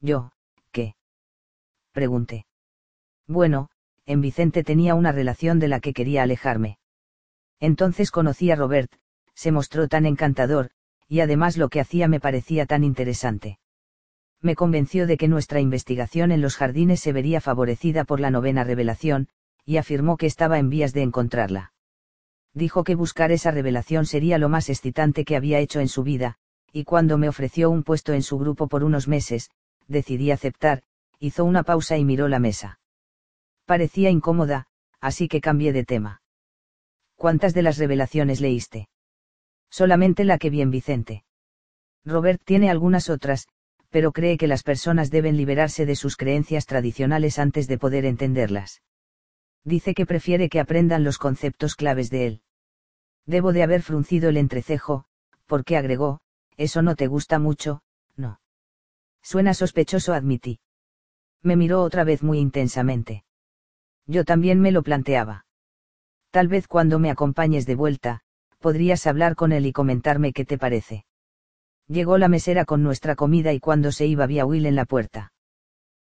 Yo, 0.00 0.30
¿qué? 0.70 0.94
Pregunté. 1.90 2.46
Bueno, 3.26 3.68
en 4.06 4.20
Vicente 4.20 4.62
tenía 4.62 4.94
una 4.94 5.10
relación 5.10 5.58
de 5.58 5.66
la 5.66 5.80
que 5.80 5.92
quería 5.92 6.22
alejarme. 6.22 6.78
Entonces 7.58 8.12
conocí 8.12 8.52
a 8.52 8.56
Robert, 8.56 8.92
se 9.34 9.50
mostró 9.50 9.88
tan 9.88 10.06
encantador, 10.06 10.70
y 11.08 11.18
además 11.18 11.56
lo 11.56 11.68
que 11.68 11.80
hacía 11.80 12.06
me 12.06 12.20
parecía 12.20 12.64
tan 12.66 12.84
interesante 12.84 13.58
me 14.42 14.56
convenció 14.56 15.06
de 15.06 15.16
que 15.16 15.28
nuestra 15.28 15.60
investigación 15.60 16.32
en 16.32 16.42
los 16.42 16.56
jardines 16.56 17.00
se 17.00 17.12
vería 17.12 17.40
favorecida 17.40 18.04
por 18.04 18.20
la 18.20 18.30
novena 18.30 18.64
revelación, 18.64 19.28
y 19.64 19.76
afirmó 19.76 20.16
que 20.16 20.26
estaba 20.26 20.58
en 20.58 20.68
vías 20.68 20.92
de 20.92 21.02
encontrarla. 21.02 21.72
Dijo 22.52 22.84
que 22.84 22.96
buscar 22.96 23.32
esa 23.32 23.52
revelación 23.52 24.04
sería 24.04 24.38
lo 24.38 24.48
más 24.48 24.68
excitante 24.68 25.24
que 25.24 25.36
había 25.36 25.60
hecho 25.60 25.80
en 25.80 25.88
su 25.88 26.02
vida, 26.02 26.36
y 26.72 26.84
cuando 26.84 27.18
me 27.18 27.28
ofreció 27.28 27.70
un 27.70 27.84
puesto 27.84 28.12
en 28.12 28.22
su 28.22 28.38
grupo 28.38 28.66
por 28.66 28.82
unos 28.82 29.08
meses, 29.08 29.50
decidí 29.86 30.30
aceptar, 30.30 30.82
hizo 31.18 31.44
una 31.44 31.62
pausa 31.62 31.96
y 31.96 32.04
miró 32.04 32.28
la 32.28 32.40
mesa. 32.40 32.80
Parecía 33.64 34.10
incómoda, 34.10 34.66
así 35.00 35.28
que 35.28 35.40
cambié 35.40 35.72
de 35.72 35.84
tema. 35.84 36.20
¿Cuántas 37.14 37.54
de 37.54 37.62
las 37.62 37.78
revelaciones 37.78 38.40
leíste? 38.40 38.88
Solamente 39.70 40.24
la 40.24 40.38
que 40.38 40.50
vi 40.50 40.60
en 40.60 40.70
Vicente. 40.70 41.24
Robert 42.04 42.42
tiene 42.44 42.68
algunas 42.68 43.08
otras, 43.08 43.46
pero 43.92 44.10
cree 44.10 44.38
que 44.38 44.48
las 44.48 44.62
personas 44.62 45.10
deben 45.10 45.36
liberarse 45.36 45.84
de 45.84 45.96
sus 45.96 46.16
creencias 46.16 46.64
tradicionales 46.64 47.38
antes 47.38 47.68
de 47.68 47.76
poder 47.76 48.06
entenderlas. 48.06 48.82
Dice 49.64 49.94
que 49.94 50.06
prefiere 50.06 50.48
que 50.48 50.60
aprendan 50.60 51.04
los 51.04 51.18
conceptos 51.18 51.76
claves 51.76 52.08
de 52.08 52.26
él. 52.26 52.42
Debo 53.26 53.52
de 53.52 53.62
haber 53.62 53.82
fruncido 53.82 54.30
el 54.30 54.38
entrecejo, 54.38 55.04
porque 55.46 55.76
agregó, 55.76 56.20
eso 56.56 56.80
no 56.80 56.96
te 56.96 57.06
gusta 57.06 57.38
mucho, 57.38 57.82
no. 58.16 58.40
Suena 59.22 59.52
sospechoso, 59.52 60.14
admití. 60.14 60.58
Me 61.42 61.54
miró 61.56 61.82
otra 61.82 62.02
vez 62.02 62.22
muy 62.22 62.38
intensamente. 62.38 63.24
Yo 64.06 64.24
también 64.24 64.58
me 64.60 64.72
lo 64.72 64.82
planteaba. 64.82 65.44
Tal 66.30 66.48
vez 66.48 66.66
cuando 66.66 66.98
me 66.98 67.10
acompañes 67.10 67.66
de 67.66 67.74
vuelta, 67.74 68.22
podrías 68.58 69.06
hablar 69.06 69.36
con 69.36 69.52
él 69.52 69.66
y 69.66 69.72
comentarme 69.72 70.32
qué 70.32 70.46
te 70.46 70.56
parece. 70.56 71.04
Llegó 71.88 72.18
la 72.18 72.28
mesera 72.28 72.64
con 72.64 72.82
nuestra 72.82 73.16
comida 73.16 73.52
y 73.52 73.60
cuando 73.60 73.92
se 73.92 74.06
iba 74.06 74.26
vi 74.26 74.38
a 74.38 74.46
Will 74.46 74.66
en 74.66 74.76
la 74.76 74.84
puerta. 74.84 75.32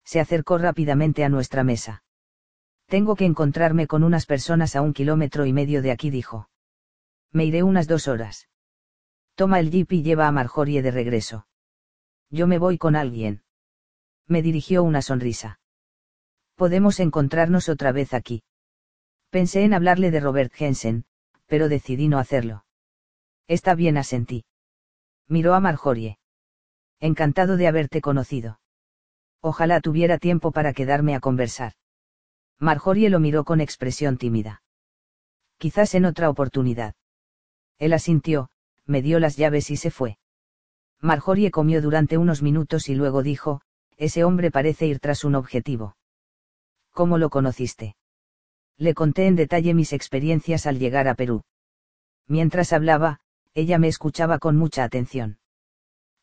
Se 0.04 0.20
acercó 0.20 0.58
rápidamente 0.58 1.24
a 1.24 1.30
nuestra 1.30 1.64
mesa. 1.64 2.04
Tengo 2.88 3.16
que 3.16 3.26
encontrarme 3.26 3.88
con 3.88 4.04
unas 4.04 4.26
personas 4.26 4.76
a 4.76 4.82
un 4.82 4.94
kilómetro 4.94 5.46
y 5.46 5.54
medio 5.54 5.82
de 5.82 5.92
aquí, 5.92 6.10
dijo. 6.10 6.50
Me 7.32 7.46
iré 7.46 7.64
unas 7.64 7.88
dos 7.88 8.08
horas. 8.08 8.50
Toma 9.36 9.60
el 9.60 9.72
jeep 9.72 9.92
y 9.94 10.04
lleva 10.04 10.28
a 10.28 10.32
Marjorie 10.32 10.82
de 10.82 10.92
regreso. 10.92 11.48
Yo 12.30 12.46
me 12.46 12.60
voy 12.60 12.78
con 12.78 12.96
alguien. 12.96 13.44
Me 14.28 14.42
dirigió 14.42 14.84
una 14.84 15.02
sonrisa. 15.02 15.60
Podemos 16.56 17.00
encontrarnos 17.00 17.68
otra 17.68 17.92
vez 17.92 18.14
aquí. 18.14 18.44
Pensé 19.32 19.64
en 19.64 19.74
hablarle 19.74 20.12
de 20.12 20.20
Robert 20.20 20.54
Jensen, 20.54 21.06
pero 21.48 21.68
decidí 21.68 22.08
no 22.08 22.20
hacerlo. 22.20 22.66
Está 23.48 23.74
bien, 23.74 23.98
asentí 23.98 24.46
miró 25.28 25.54
a 25.54 25.60
Marjorie. 25.60 26.18
Encantado 27.00 27.58
de 27.58 27.68
haberte 27.68 28.02
conocido. 28.02 28.60
Ojalá 29.42 29.82
tuviera 29.82 30.18
tiempo 30.18 30.52
para 30.52 30.74
quedarme 30.74 31.16
a 31.16 31.20
conversar. 31.20 31.74
Marjorie 32.60 33.10
lo 33.10 33.20
miró 33.20 33.44
con 33.44 33.60
expresión 33.60 34.18
tímida. 34.18 34.64
Quizás 35.58 35.96
en 35.96 36.06
otra 36.06 36.30
oportunidad. 36.30 36.96
Él 37.78 37.94
asintió, 37.94 38.50
me 38.86 39.02
dio 39.02 39.20
las 39.20 39.36
llaves 39.36 39.70
y 39.70 39.78
se 39.78 39.92
fue. 39.92 40.18
Marjorie 41.00 41.52
comió 41.52 41.82
durante 41.82 42.18
unos 42.18 42.42
minutos 42.42 42.88
y 42.88 42.96
luego 42.96 43.24
dijo, 43.24 43.62
ese 43.98 44.24
hombre 44.24 44.52
parece 44.52 44.88
ir 44.88 45.00
tras 45.00 45.24
un 45.24 45.36
objetivo. 45.36 45.98
¿Cómo 46.92 47.18
lo 47.18 47.30
conociste? 47.30 47.96
Le 48.78 48.94
conté 48.94 49.28
en 49.28 49.36
detalle 49.36 49.74
mis 49.74 49.94
experiencias 49.94 50.66
al 50.66 50.80
llegar 50.80 51.08
a 51.08 51.16
Perú. 51.16 51.44
Mientras 52.28 52.72
hablaba, 52.72 53.20
ella 53.54 53.78
me 53.78 53.88
escuchaba 53.88 54.40
con 54.40 54.56
mucha 54.58 54.84
atención. 54.84 55.38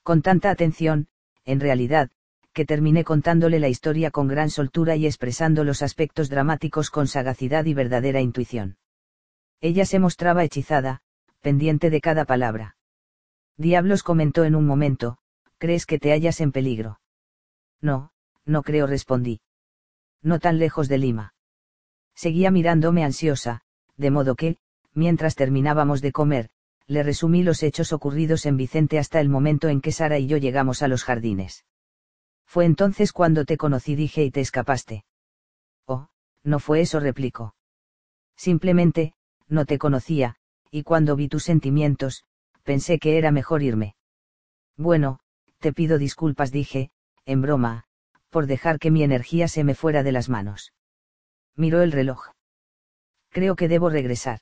Con 0.02 0.22
tanta 0.22 0.50
atención, 0.50 1.08
en 1.44 1.60
realidad, 1.60 2.10
que 2.52 2.64
terminé 2.64 3.04
contándole 3.04 3.60
la 3.60 3.68
historia 3.68 4.10
con 4.10 4.26
gran 4.26 4.50
soltura 4.50 4.96
y 4.96 5.06
expresando 5.06 5.62
los 5.64 5.82
aspectos 5.82 6.28
dramáticos 6.28 6.90
con 6.90 7.06
sagacidad 7.06 7.64
y 7.64 7.74
verdadera 7.74 8.20
intuición. 8.20 8.78
Ella 9.60 9.84
se 9.84 9.98
mostraba 9.98 10.42
hechizada, 10.42 11.02
pendiente 11.40 11.90
de 11.90 12.00
cada 12.00 12.24
palabra. 12.24 12.76
Diablos 13.56 14.02
comentó 14.02 14.44
en 14.44 14.56
un 14.56 14.66
momento, 14.66 15.18
¿crees 15.58 15.86
que 15.86 15.98
te 15.98 16.12
hallas 16.12 16.40
en 16.40 16.50
peligro? 16.50 17.00
No, 17.80 18.10
no 18.44 18.62
creo 18.62 18.86
respondí. 18.86 19.40
No 20.22 20.40
tan 20.40 20.58
lejos 20.58 20.88
de 20.88 20.98
Lima. 20.98 21.34
Seguía 22.14 22.50
mirándome 22.50 23.04
ansiosa, 23.04 23.62
de 23.96 24.10
modo 24.10 24.34
que, 24.34 24.58
mientras 24.92 25.34
terminábamos 25.34 26.00
de 26.00 26.12
comer, 26.12 26.50
le 26.90 27.04
resumí 27.04 27.44
los 27.44 27.62
hechos 27.62 27.92
ocurridos 27.92 28.46
en 28.46 28.56
Vicente 28.56 28.98
hasta 28.98 29.20
el 29.20 29.28
momento 29.28 29.68
en 29.68 29.80
que 29.80 29.92
Sara 29.92 30.18
y 30.18 30.26
yo 30.26 30.38
llegamos 30.38 30.82
a 30.82 30.88
los 30.88 31.04
jardines. 31.04 31.64
Fue 32.44 32.64
entonces 32.64 33.12
cuando 33.12 33.44
te 33.44 33.56
conocí, 33.56 33.94
dije, 33.94 34.24
y 34.24 34.32
te 34.32 34.40
escapaste. 34.40 35.04
Oh, 35.86 36.08
no 36.42 36.58
fue 36.58 36.80
eso, 36.80 36.98
replicó. 36.98 37.54
Simplemente, 38.36 39.14
no 39.46 39.66
te 39.66 39.78
conocía, 39.78 40.34
y 40.72 40.82
cuando 40.82 41.14
vi 41.14 41.28
tus 41.28 41.44
sentimientos, 41.44 42.24
pensé 42.64 42.98
que 42.98 43.18
era 43.18 43.30
mejor 43.30 43.62
irme. 43.62 43.94
Bueno, 44.76 45.20
te 45.60 45.72
pido 45.72 45.96
disculpas, 45.96 46.50
dije, 46.50 46.90
en 47.24 47.40
broma, 47.40 47.84
por 48.30 48.48
dejar 48.48 48.80
que 48.80 48.90
mi 48.90 49.04
energía 49.04 49.46
se 49.46 49.62
me 49.62 49.76
fuera 49.76 50.02
de 50.02 50.10
las 50.10 50.28
manos. 50.28 50.72
Miró 51.54 51.82
el 51.82 51.92
reloj. 51.92 52.30
Creo 53.28 53.54
que 53.54 53.68
debo 53.68 53.90
regresar. 53.90 54.40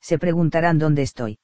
Se 0.00 0.16
preguntarán 0.20 0.78
dónde 0.78 1.02
estoy. 1.02 1.40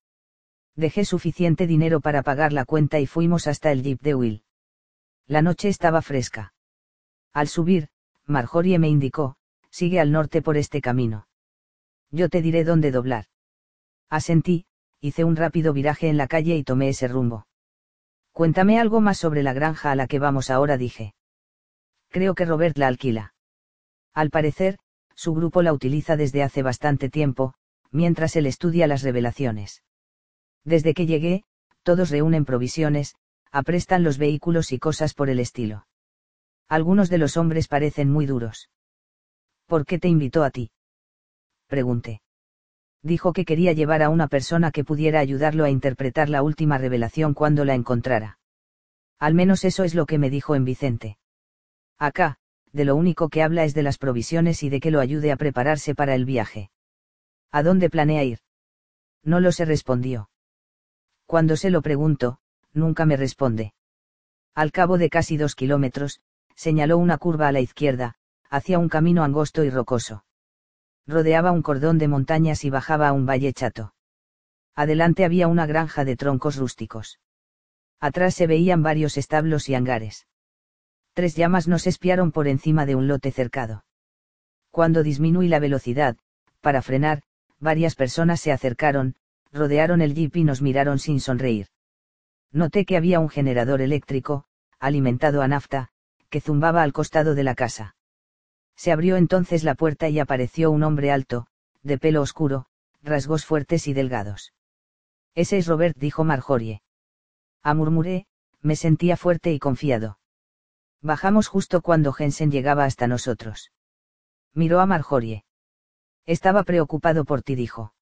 Dejé 0.74 1.04
suficiente 1.04 1.66
dinero 1.66 2.00
para 2.00 2.22
pagar 2.22 2.52
la 2.52 2.64
cuenta 2.64 2.98
y 2.98 3.06
fuimos 3.06 3.46
hasta 3.46 3.72
el 3.72 3.82
jeep 3.82 4.00
de 4.00 4.14
Will. 4.14 4.44
La 5.26 5.42
noche 5.42 5.68
estaba 5.68 6.00
fresca. 6.02 6.54
Al 7.32 7.48
subir, 7.48 7.88
Marjorie 8.26 8.78
me 8.78 8.88
indicó, 8.88 9.36
sigue 9.70 10.00
al 10.00 10.12
norte 10.12 10.42
por 10.42 10.56
este 10.56 10.80
camino. 10.80 11.26
Yo 12.10 12.28
te 12.28 12.42
diré 12.42 12.64
dónde 12.64 12.90
doblar. 12.90 13.26
Asentí, 14.08 14.66
hice 15.00 15.24
un 15.24 15.36
rápido 15.36 15.72
viraje 15.72 16.08
en 16.08 16.16
la 16.16 16.26
calle 16.26 16.56
y 16.56 16.64
tomé 16.64 16.88
ese 16.88 17.08
rumbo. 17.08 17.46
Cuéntame 18.32 18.78
algo 18.78 19.00
más 19.00 19.18
sobre 19.18 19.42
la 19.42 19.52
granja 19.52 19.90
a 19.90 19.94
la 19.94 20.06
que 20.06 20.18
vamos 20.18 20.50
ahora, 20.50 20.78
dije. 20.78 21.14
Creo 22.08 22.34
que 22.34 22.46
Robert 22.46 22.78
la 22.78 22.86
alquila. 22.86 23.34
Al 24.14 24.30
parecer, 24.30 24.78
su 25.14 25.34
grupo 25.34 25.62
la 25.62 25.72
utiliza 25.72 26.16
desde 26.16 26.42
hace 26.42 26.62
bastante 26.62 27.08
tiempo, 27.08 27.54
mientras 27.90 28.36
él 28.36 28.46
estudia 28.46 28.86
las 28.86 29.02
revelaciones. 29.02 29.82
Desde 30.64 30.94
que 30.94 31.06
llegué, 31.06 31.44
todos 31.82 32.10
reúnen 32.10 32.44
provisiones, 32.44 33.14
aprestan 33.50 34.02
los 34.02 34.18
vehículos 34.18 34.72
y 34.72 34.78
cosas 34.78 35.14
por 35.14 35.28
el 35.28 35.40
estilo. 35.40 35.86
Algunos 36.68 37.10
de 37.10 37.18
los 37.18 37.36
hombres 37.36 37.68
parecen 37.68 38.10
muy 38.10 38.26
duros. 38.26 38.70
¿Por 39.66 39.84
qué 39.84 39.98
te 39.98 40.08
invitó 40.08 40.44
a 40.44 40.50
ti? 40.50 40.70
Pregunté. 41.66 42.22
Dijo 43.02 43.32
que 43.32 43.44
quería 43.44 43.72
llevar 43.72 44.02
a 44.02 44.10
una 44.10 44.28
persona 44.28 44.70
que 44.70 44.84
pudiera 44.84 45.18
ayudarlo 45.20 45.64
a 45.64 45.70
interpretar 45.70 46.28
la 46.28 46.42
última 46.42 46.78
revelación 46.78 47.34
cuando 47.34 47.64
la 47.64 47.74
encontrara. 47.74 48.38
Al 49.18 49.34
menos 49.34 49.64
eso 49.64 49.84
es 49.84 49.94
lo 49.94 50.06
que 50.06 50.18
me 50.18 50.30
dijo 50.30 50.54
en 50.54 50.64
Vicente. 50.64 51.18
Acá, 51.98 52.38
de 52.72 52.84
lo 52.84 52.96
único 52.96 53.28
que 53.28 53.42
habla 53.42 53.64
es 53.64 53.74
de 53.74 53.82
las 53.82 53.98
provisiones 53.98 54.62
y 54.62 54.68
de 54.68 54.80
que 54.80 54.90
lo 54.90 55.00
ayude 55.00 55.32
a 55.32 55.36
prepararse 55.36 55.94
para 55.94 56.14
el 56.14 56.24
viaje. 56.24 56.70
¿A 57.50 57.62
dónde 57.62 57.90
planea 57.90 58.24
ir? 58.24 58.38
No 59.22 59.40
lo 59.40 59.52
se 59.52 59.64
respondió. 59.64 60.30
Cuando 61.32 61.56
se 61.56 61.70
lo 61.70 61.80
pregunto, 61.80 62.36
nunca 62.74 63.06
me 63.06 63.16
responde. 63.16 63.72
Al 64.54 64.70
cabo 64.70 64.98
de 64.98 65.08
casi 65.08 65.38
dos 65.38 65.54
kilómetros, 65.54 66.20
señaló 66.56 66.98
una 66.98 67.16
curva 67.16 67.48
a 67.48 67.52
la 67.52 67.60
izquierda, 67.60 68.16
hacia 68.50 68.78
un 68.78 68.90
camino 68.90 69.24
angosto 69.24 69.64
y 69.64 69.70
rocoso. 69.70 70.26
Rodeaba 71.06 71.50
un 71.50 71.62
cordón 71.62 71.96
de 71.96 72.06
montañas 72.06 72.66
y 72.66 72.68
bajaba 72.68 73.08
a 73.08 73.12
un 73.14 73.24
valle 73.24 73.54
chato. 73.54 73.94
Adelante 74.74 75.24
había 75.24 75.48
una 75.48 75.64
granja 75.64 76.04
de 76.04 76.16
troncos 76.16 76.56
rústicos. 76.56 77.18
Atrás 77.98 78.34
se 78.34 78.46
veían 78.46 78.82
varios 78.82 79.16
establos 79.16 79.70
y 79.70 79.74
hangares. 79.74 80.26
Tres 81.14 81.34
llamas 81.34 81.66
nos 81.66 81.86
espiaron 81.86 82.30
por 82.30 82.46
encima 82.46 82.84
de 82.84 82.94
un 82.94 83.08
lote 83.08 83.30
cercado. 83.30 83.86
Cuando 84.70 85.02
disminuí 85.02 85.48
la 85.48 85.60
velocidad, 85.60 86.18
para 86.60 86.82
frenar, 86.82 87.22
varias 87.58 87.94
personas 87.94 88.38
se 88.38 88.52
acercaron, 88.52 89.14
rodearon 89.52 90.00
el 90.00 90.14
jeep 90.14 90.36
y 90.36 90.44
nos 90.44 90.62
miraron 90.62 90.98
sin 90.98 91.20
sonreír. 91.20 91.68
Noté 92.50 92.84
que 92.84 92.96
había 92.96 93.20
un 93.20 93.28
generador 93.28 93.80
eléctrico, 93.80 94.44
alimentado 94.78 95.42
a 95.42 95.48
nafta, 95.48 95.88
que 96.28 96.40
zumbaba 96.40 96.82
al 96.82 96.92
costado 96.92 97.34
de 97.34 97.44
la 97.44 97.54
casa. 97.54 97.94
Se 98.76 98.92
abrió 98.92 99.16
entonces 99.16 99.64
la 99.64 99.74
puerta 99.74 100.08
y 100.08 100.18
apareció 100.18 100.70
un 100.70 100.82
hombre 100.82 101.12
alto, 101.12 101.46
de 101.82 101.98
pelo 101.98 102.22
oscuro, 102.22 102.66
rasgos 103.02 103.44
fuertes 103.44 103.86
y 103.86 103.92
delgados. 103.92 104.52
Ese 105.34 105.58
es 105.58 105.66
Robert, 105.66 105.96
dijo 105.96 106.24
Marjorie. 106.24 106.82
A 107.62 107.74
murmuré, 107.74 108.26
me 108.60 108.76
sentía 108.76 109.16
fuerte 109.16 109.52
y 109.52 109.58
confiado. 109.58 110.18
Bajamos 111.00 111.48
justo 111.48 111.80
cuando 111.80 112.12
Jensen 112.12 112.50
llegaba 112.50 112.84
hasta 112.84 113.06
nosotros. 113.06 113.72
Miró 114.54 114.80
a 114.80 114.86
Marjorie. 114.86 115.44
Estaba 116.26 116.62
preocupado 116.62 117.24
por 117.24 117.42
ti, 117.42 117.54
dijo. 117.54 117.94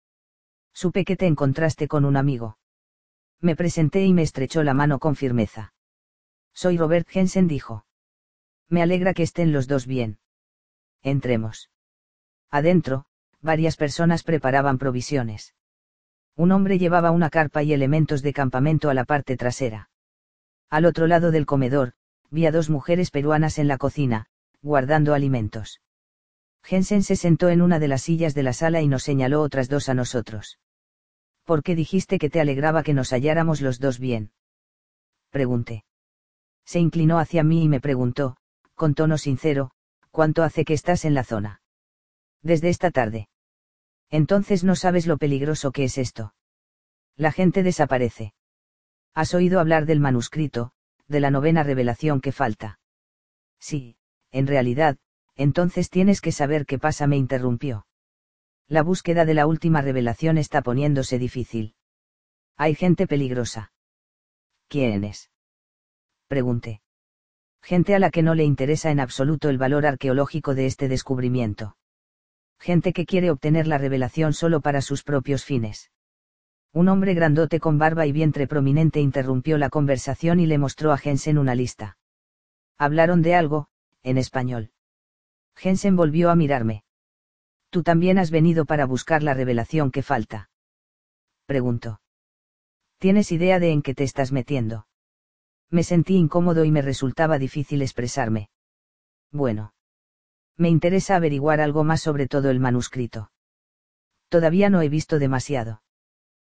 Supe 0.73 1.05
que 1.05 1.17
te 1.17 1.27
encontraste 1.27 1.89
con 1.89 2.05
un 2.05 2.17
amigo. 2.17 2.59
Me 3.41 3.57
presenté 3.57 4.05
y 4.05 4.13
me 4.13 4.23
estrechó 4.23 4.63
la 4.63 4.75
mano 4.75 4.99
con 4.99 5.17
firmeza. 5.17 5.73
Soy 6.53 6.77
Robert 6.77 7.09
Jensen, 7.09 7.49
dijo. 7.49 7.87
Me 8.69 8.83
alegra 8.83 9.15
que 9.15 9.23
estén 9.23 9.53
los 9.53 9.67
dos 9.67 9.87
bien. 9.87 10.19
Entremos. 11.03 11.71
Adentro, 12.51 13.07
varias 13.41 13.77
personas 13.77 14.23
preparaban 14.23 14.79
provisiones. 14.79 15.55
Un 16.37 16.53
hombre 16.53 16.79
llevaba 16.79 17.11
una 17.11 17.31
carpa 17.31 17.63
y 17.63 17.73
elementos 17.73 18.23
de 18.23 18.33
campamento 18.33 18.91
a 18.91 18.95
la 18.95 19.05
parte 19.05 19.37
trasera. 19.37 19.91
Al 20.69 20.85
otro 20.85 21.07
lado 21.07 21.31
del 21.31 21.47
comedor, 21.47 21.93
vi 22.31 22.47
a 22.47 22.53
dos 22.53 22.71
mujeres 22.71 23.11
peruanas 23.11 23.59
en 23.59 23.69
la 23.69 23.79
cocina, 23.79 24.27
guardando 24.63 25.15
alimentos. 25.15 25.81
Jensen 26.63 27.03
se 27.03 27.17
sentó 27.17 27.49
en 27.49 27.63
una 27.63 27.79
de 27.79 27.89
las 27.89 28.03
sillas 28.03 28.35
de 28.35 28.43
la 28.43 28.53
sala 28.53 28.81
y 28.81 28.89
nos 28.89 29.03
señaló 29.03 29.43
otras 29.43 29.69
dos 29.69 29.89
a 29.89 29.95
nosotros. 29.95 30.59
¿Por 31.45 31.63
qué 31.63 31.75
dijiste 31.75 32.19
que 32.19 32.31
te 32.31 32.41
alegraba 32.41 32.83
que 32.83 32.95
nos 32.95 33.11
halláramos 33.11 33.61
los 33.61 33.81
dos 33.81 33.99
bien? 33.99 34.33
Pregunté. 35.31 35.85
Se 36.65 36.79
inclinó 36.79 37.19
hacia 37.19 37.43
mí 37.43 37.65
y 37.65 37.69
me 37.69 37.81
preguntó, 37.81 38.37
con 38.75 38.95
tono 38.95 39.19
sincero, 39.19 39.73
¿cuánto 40.11 40.43
hace 40.43 40.65
que 40.65 40.75
estás 40.75 41.05
en 41.05 41.15
la 41.15 41.25
zona? 41.25 41.63
Desde 42.43 42.69
esta 42.69 42.91
tarde. 42.91 43.29
Entonces 44.11 44.65
no 44.65 44.77
sabes 44.77 45.07
lo 45.07 45.19
peligroso 45.19 45.73
que 45.73 45.85
es 45.85 45.99
esto. 45.99 46.35
La 47.17 47.33
gente 47.33 47.63
desaparece. 47.63 48.35
¿Has 49.15 49.35
oído 49.35 49.61
hablar 49.61 49.87
del 49.87 50.01
manuscrito, 50.01 50.73
de 51.09 51.21
la 51.21 51.31
novena 51.31 51.63
revelación 51.63 52.21
que 52.21 52.33
falta? 52.33 52.79
Sí, 53.59 53.97
en 54.31 54.47
realidad, 54.47 54.97
entonces 55.41 55.89
tienes 55.89 56.21
que 56.21 56.33
saber 56.33 56.67
qué 56.67 56.79
pasa, 56.79 57.07
me 57.07 57.17
interrumpió. 57.17 57.87
La 58.69 58.83
búsqueda 58.83 59.25
de 59.25 59.33
la 59.33 59.47
última 59.47 59.81
revelación 59.81 60.37
está 60.37 60.61
poniéndose 60.61 61.19
difícil. 61.19 61.75
Hay 62.57 62.75
gente 62.75 63.07
peligrosa. 63.07 63.73
¿Quién 64.69 65.03
es? 65.03 65.31
Pregunté. 66.29 66.83
Gente 67.63 67.95
a 67.95 67.99
la 67.99 68.11
que 68.11 68.23
no 68.23 68.35
le 68.35 68.45
interesa 68.45 68.91
en 68.91 69.01
absoluto 69.01 69.49
el 69.49 69.57
valor 69.57 69.87
arqueológico 69.87 70.55
de 70.55 70.67
este 70.67 70.89
descubrimiento. 70.89 71.77
Gente 72.59 72.93
que 72.93 73.07
quiere 73.07 73.31
obtener 73.31 73.67
la 73.67 73.79
revelación 73.79 74.35
solo 74.35 74.61
para 74.61 74.83
sus 74.83 75.03
propios 75.03 75.45
fines. 75.47 75.91
Un 76.75 76.89
hombre 76.89 77.15
grandote 77.15 77.61
con 77.61 77.79
barba 77.79 78.05
y 78.05 78.13
vientre 78.13 78.47
prominente 78.47 79.01
interrumpió 79.01 79.57
la 79.57 79.71
conversación 79.71 80.39
y 80.39 80.47
le 80.47 80.59
mostró 80.59 80.93
a 80.93 80.99
Jensen 80.99 81.39
una 81.39 81.55
lista. 81.55 81.97
Hablaron 82.77 83.23
de 83.23 83.35
algo, 83.35 83.69
en 84.03 84.19
español. 84.19 84.71
Jensen 85.57 85.97
volvió 85.97 86.31
a 86.31 86.37
mirarme. 86.37 86.85
Tú 87.71 87.83
también 87.83 88.19
has 88.19 88.31
venido 88.31 88.65
para 88.65 88.87
buscar 88.87 89.23
la 89.23 89.35
revelación 89.35 89.91
que 89.91 90.03
falta. 90.03 90.51
Preguntó. 91.47 92.01
¿Tienes 92.99 93.33
idea 93.33 93.59
de 93.59 93.71
en 93.71 93.83
qué 93.83 93.95
te 93.95 94.05
estás 94.05 94.33
metiendo? 94.33 94.87
Me 95.71 95.85
sentí 95.85 96.17
incómodo 96.17 96.65
y 96.65 96.71
me 96.71 96.83
resultaba 96.83 97.39
difícil 97.39 97.83
expresarme. 97.83 98.51
Bueno. 99.31 99.73
Me 100.57 100.69
interesa 100.69 101.17
averiguar 101.17 101.61
algo 101.61 101.85
más 101.85 102.03
sobre 102.03 102.27
todo 102.27 102.51
el 102.51 102.61
manuscrito. 102.61 103.31
Todavía 104.29 104.69
no 104.69 104.83
he 104.83 104.89
visto 104.89 105.19
demasiado. 105.19 105.83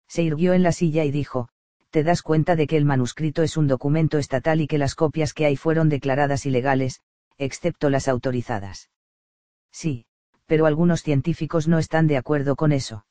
Se 0.08 0.24
irguió 0.24 0.54
en 0.54 0.64
la 0.64 0.72
silla 0.72 1.06
y 1.06 1.12
dijo, 1.12 1.50
te 1.90 2.04
das 2.04 2.22
cuenta 2.24 2.56
de 2.56 2.68
que 2.68 2.76
el 2.76 2.86
manuscrito 2.86 3.44
es 3.44 3.56
un 3.56 3.68
documento 3.68 4.18
estatal 4.18 4.62
y 4.62 4.68
que 4.68 4.80
las 4.80 4.96
copias 4.96 5.34
que 5.34 5.46
hay 5.46 5.56
fueron 5.56 5.90
declaradas 5.90 6.46
ilegales, 6.46 7.02
excepto 7.38 7.90
las 7.90 8.08
autorizadas. 8.08 8.90
Sí, 9.72 10.06
pero 10.46 10.66
algunos 10.66 11.02
científicos 11.02 11.68
no 11.68 11.80
están 11.80 12.08
de 12.08 12.18
acuerdo 12.18 12.56
con 12.56 12.72
eso. 12.72 13.06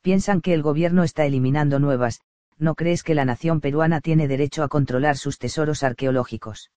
Piensan 0.00 0.40
que 0.40 0.54
el 0.54 0.62
gobierno 0.62 1.04
está 1.04 1.26
eliminando 1.26 1.78
nuevas, 1.78 2.20
¿no 2.58 2.74
crees 2.74 3.02
que 3.02 3.14
la 3.14 3.24
nación 3.24 3.60
peruana 3.60 4.00
tiene 4.00 4.28
derecho 4.28 4.62
a 4.62 4.68
controlar 4.68 5.16
sus 5.16 5.38
tesoros 5.38 5.82
arqueológicos? 5.82 6.70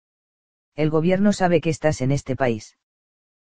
El 0.75 0.89
gobierno 0.89 1.33
sabe 1.33 1.61
que 1.61 1.69
estás 1.69 2.01
en 2.01 2.11
este 2.11 2.35
país. 2.35 2.77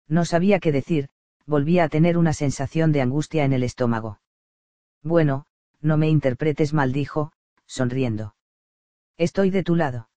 No 0.07 0.25
sabía 0.25 0.59
qué 0.59 0.71
decir, 0.71 1.09
volvía 1.45 1.85
a 1.85 1.89
tener 1.89 2.17
una 2.17 2.33
sensación 2.33 2.91
de 2.91 3.01
angustia 3.01 3.45
en 3.45 3.53
el 3.53 3.63
estómago. 3.63 4.19
Bueno, 5.01 5.45
no 5.81 5.97
me 5.97 6.09
interpretes 6.09 6.73
mal, 6.73 6.93
dijo, 6.93 7.31
sonriendo. 7.65 8.35
Estoy 9.17 9.49
de 9.49 9.63
tu 9.63 9.75
lado. 9.75 10.09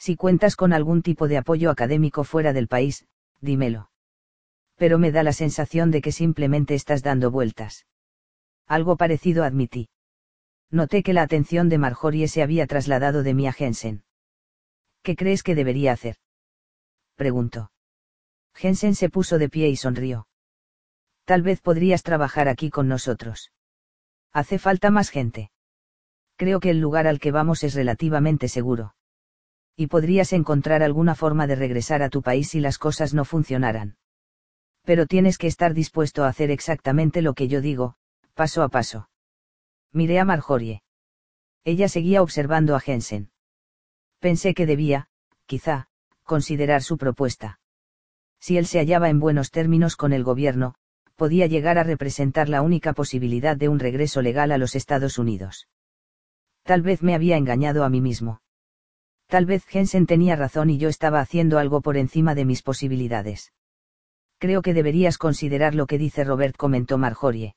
Si 0.00 0.16
cuentas 0.16 0.56
con 0.56 0.72
algún 0.72 1.02
tipo 1.02 1.28
de 1.28 1.36
apoyo 1.36 1.70
académico 1.70 2.24
fuera 2.24 2.54
del 2.54 2.68
país, 2.68 3.06
dímelo. 3.42 3.90
Pero 4.76 4.98
me 4.98 5.12
da 5.12 5.22
la 5.22 5.34
sensación 5.34 5.90
de 5.90 6.00
que 6.00 6.10
simplemente 6.10 6.74
estás 6.74 7.02
dando 7.02 7.30
vueltas. 7.30 7.86
Algo 8.66 8.96
parecido 8.96 9.44
admití. 9.44 9.90
Noté 10.70 11.02
que 11.02 11.12
la 11.12 11.20
atención 11.20 11.68
de 11.68 11.76
Marjorie 11.76 12.28
se 12.28 12.42
había 12.42 12.66
trasladado 12.66 13.22
de 13.22 13.34
mí 13.34 13.46
a 13.46 13.52
Jensen. 13.52 14.02
¿Qué 15.02 15.16
crees 15.16 15.42
que 15.42 15.54
debería 15.54 15.92
hacer? 15.92 16.16
Preguntó. 17.14 17.70
Jensen 18.54 18.94
se 18.94 19.10
puso 19.10 19.36
de 19.36 19.50
pie 19.50 19.68
y 19.68 19.76
sonrió. 19.76 20.28
Tal 21.26 21.42
vez 21.42 21.60
podrías 21.60 22.02
trabajar 22.02 22.48
aquí 22.48 22.70
con 22.70 22.88
nosotros. 22.88 23.52
Hace 24.32 24.58
falta 24.58 24.90
más 24.90 25.10
gente. 25.10 25.50
Creo 26.36 26.58
que 26.58 26.70
el 26.70 26.80
lugar 26.80 27.06
al 27.06 27.20
que 27.20 27.32
vamos 27.32 27.64
es 27.64 27.74
relativamente 27.74 28.48
seguro 28.48 28.94
y 29.80 29.86
podrías 29.86 30.34
encontrar 30.34 30.82
alguna 30.82 31.14
forma 31.14 31.46
de 31.46 31.54
regresar 31.54 32.02
a 32.02 32.10
tu 32.10 32.20
país 32.20 32.50
si 32.50 32.60
las 32.60 32.76
cosas 32.76 33.14
no 33.14 33.24
funcionaran. 33.24 33.96
Pero 34.84 35.06
tienes 35.06 35.38
que 35.38 35.46
estar 35.46 35.72
dispuesto 35.72 36.22
a 36.22 36.28
hacer 36.28 36.50
exactamente 36.50 37.22
lo 37.22 37.32
que 37.32 37.48
yo 37.48 37.62
digo, 37.62 37.94
paso 38.34 38.62
a 38.62 38.68
paso. 38.68 39.08
Miré 39.90 40.20
a 40.20 40.26
Marjorie. 40.26 40.82
Ella 41.64 41.88
seguía 41.88 42.20
observando 42.20 42.76
a 42.76 42.80
Jensen. 42.80 43.30
Pensé 44.18 44.52
que 44.52 44.66
debía, 44.66 45.08
quizá, 45.46 45.88
considerar 46.24 46.82
su 46.82 46.98
propuesta. 46.98 47.58
Si 48.38 48.58
él 48.58 48.66
se 48.66 48.80
hallaba 48.80 49.08
en 49.08 49.18
buenos 49.18 49.50
términos 49.50 49.96
con 49.96 50.12
el 50.12 50.24
gobierno, 50.24 50.74
podía 51.16 51.46
llegar 51.46 51.78
a 51.78 51.84
representar 51.84 52.50
la 52.50 52.60
única 52.60 52.92
posibilidad 52.92 53.56
de 53.56 53.70
un 53.70 53.78
regreso 53.78 54.20
legal 54.20 54.52
a 54.52 54.58
los 54.58 54.74
Estados 54.74 55.16
Unidos. 55.16 55.68
Tal 56.64 56.82
vez 56.82 57.02
me 57.02 57.14
había 57.14 57.38
engañado 57.38 57.82
a 57.82 57.88
mí 57.88 58.02
mismo. 58.02 58.42
Tal 59.30 59.46
vez 59.46 59.64
Jensen 59.64 60.06
tenía 60.06 60.34
razón 60.34 60.70
y 60.70 60.78
yo 60.78 60.88
estaba 60.88 61.20
haciendo 61.20 61.60
algo 61.60 61.82
por 61.82 61.96
encima 61.96 62.34
de 62.34 62.44
mis 62.44 62.62
posibilidades. 62.62 63.52
Creo 64.38 64.60
que 64.60 64.74
deberías 64.74 65.18
considerar 65.18 65.76
lo 65.76 65.86
que 65.86 65.98
dice 65.98 66.24
Robert, 66.24 66.56
comentó 66.56 66.98
Marjorie. 66.98 67.54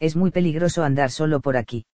Es 0.00 0.16
muy 0.16 0.30
peligroso 0.30 0.84
andar 0.84 1.10
solo 1.10 1.40
por 1.40 1.56
aquí. 1.56 1.86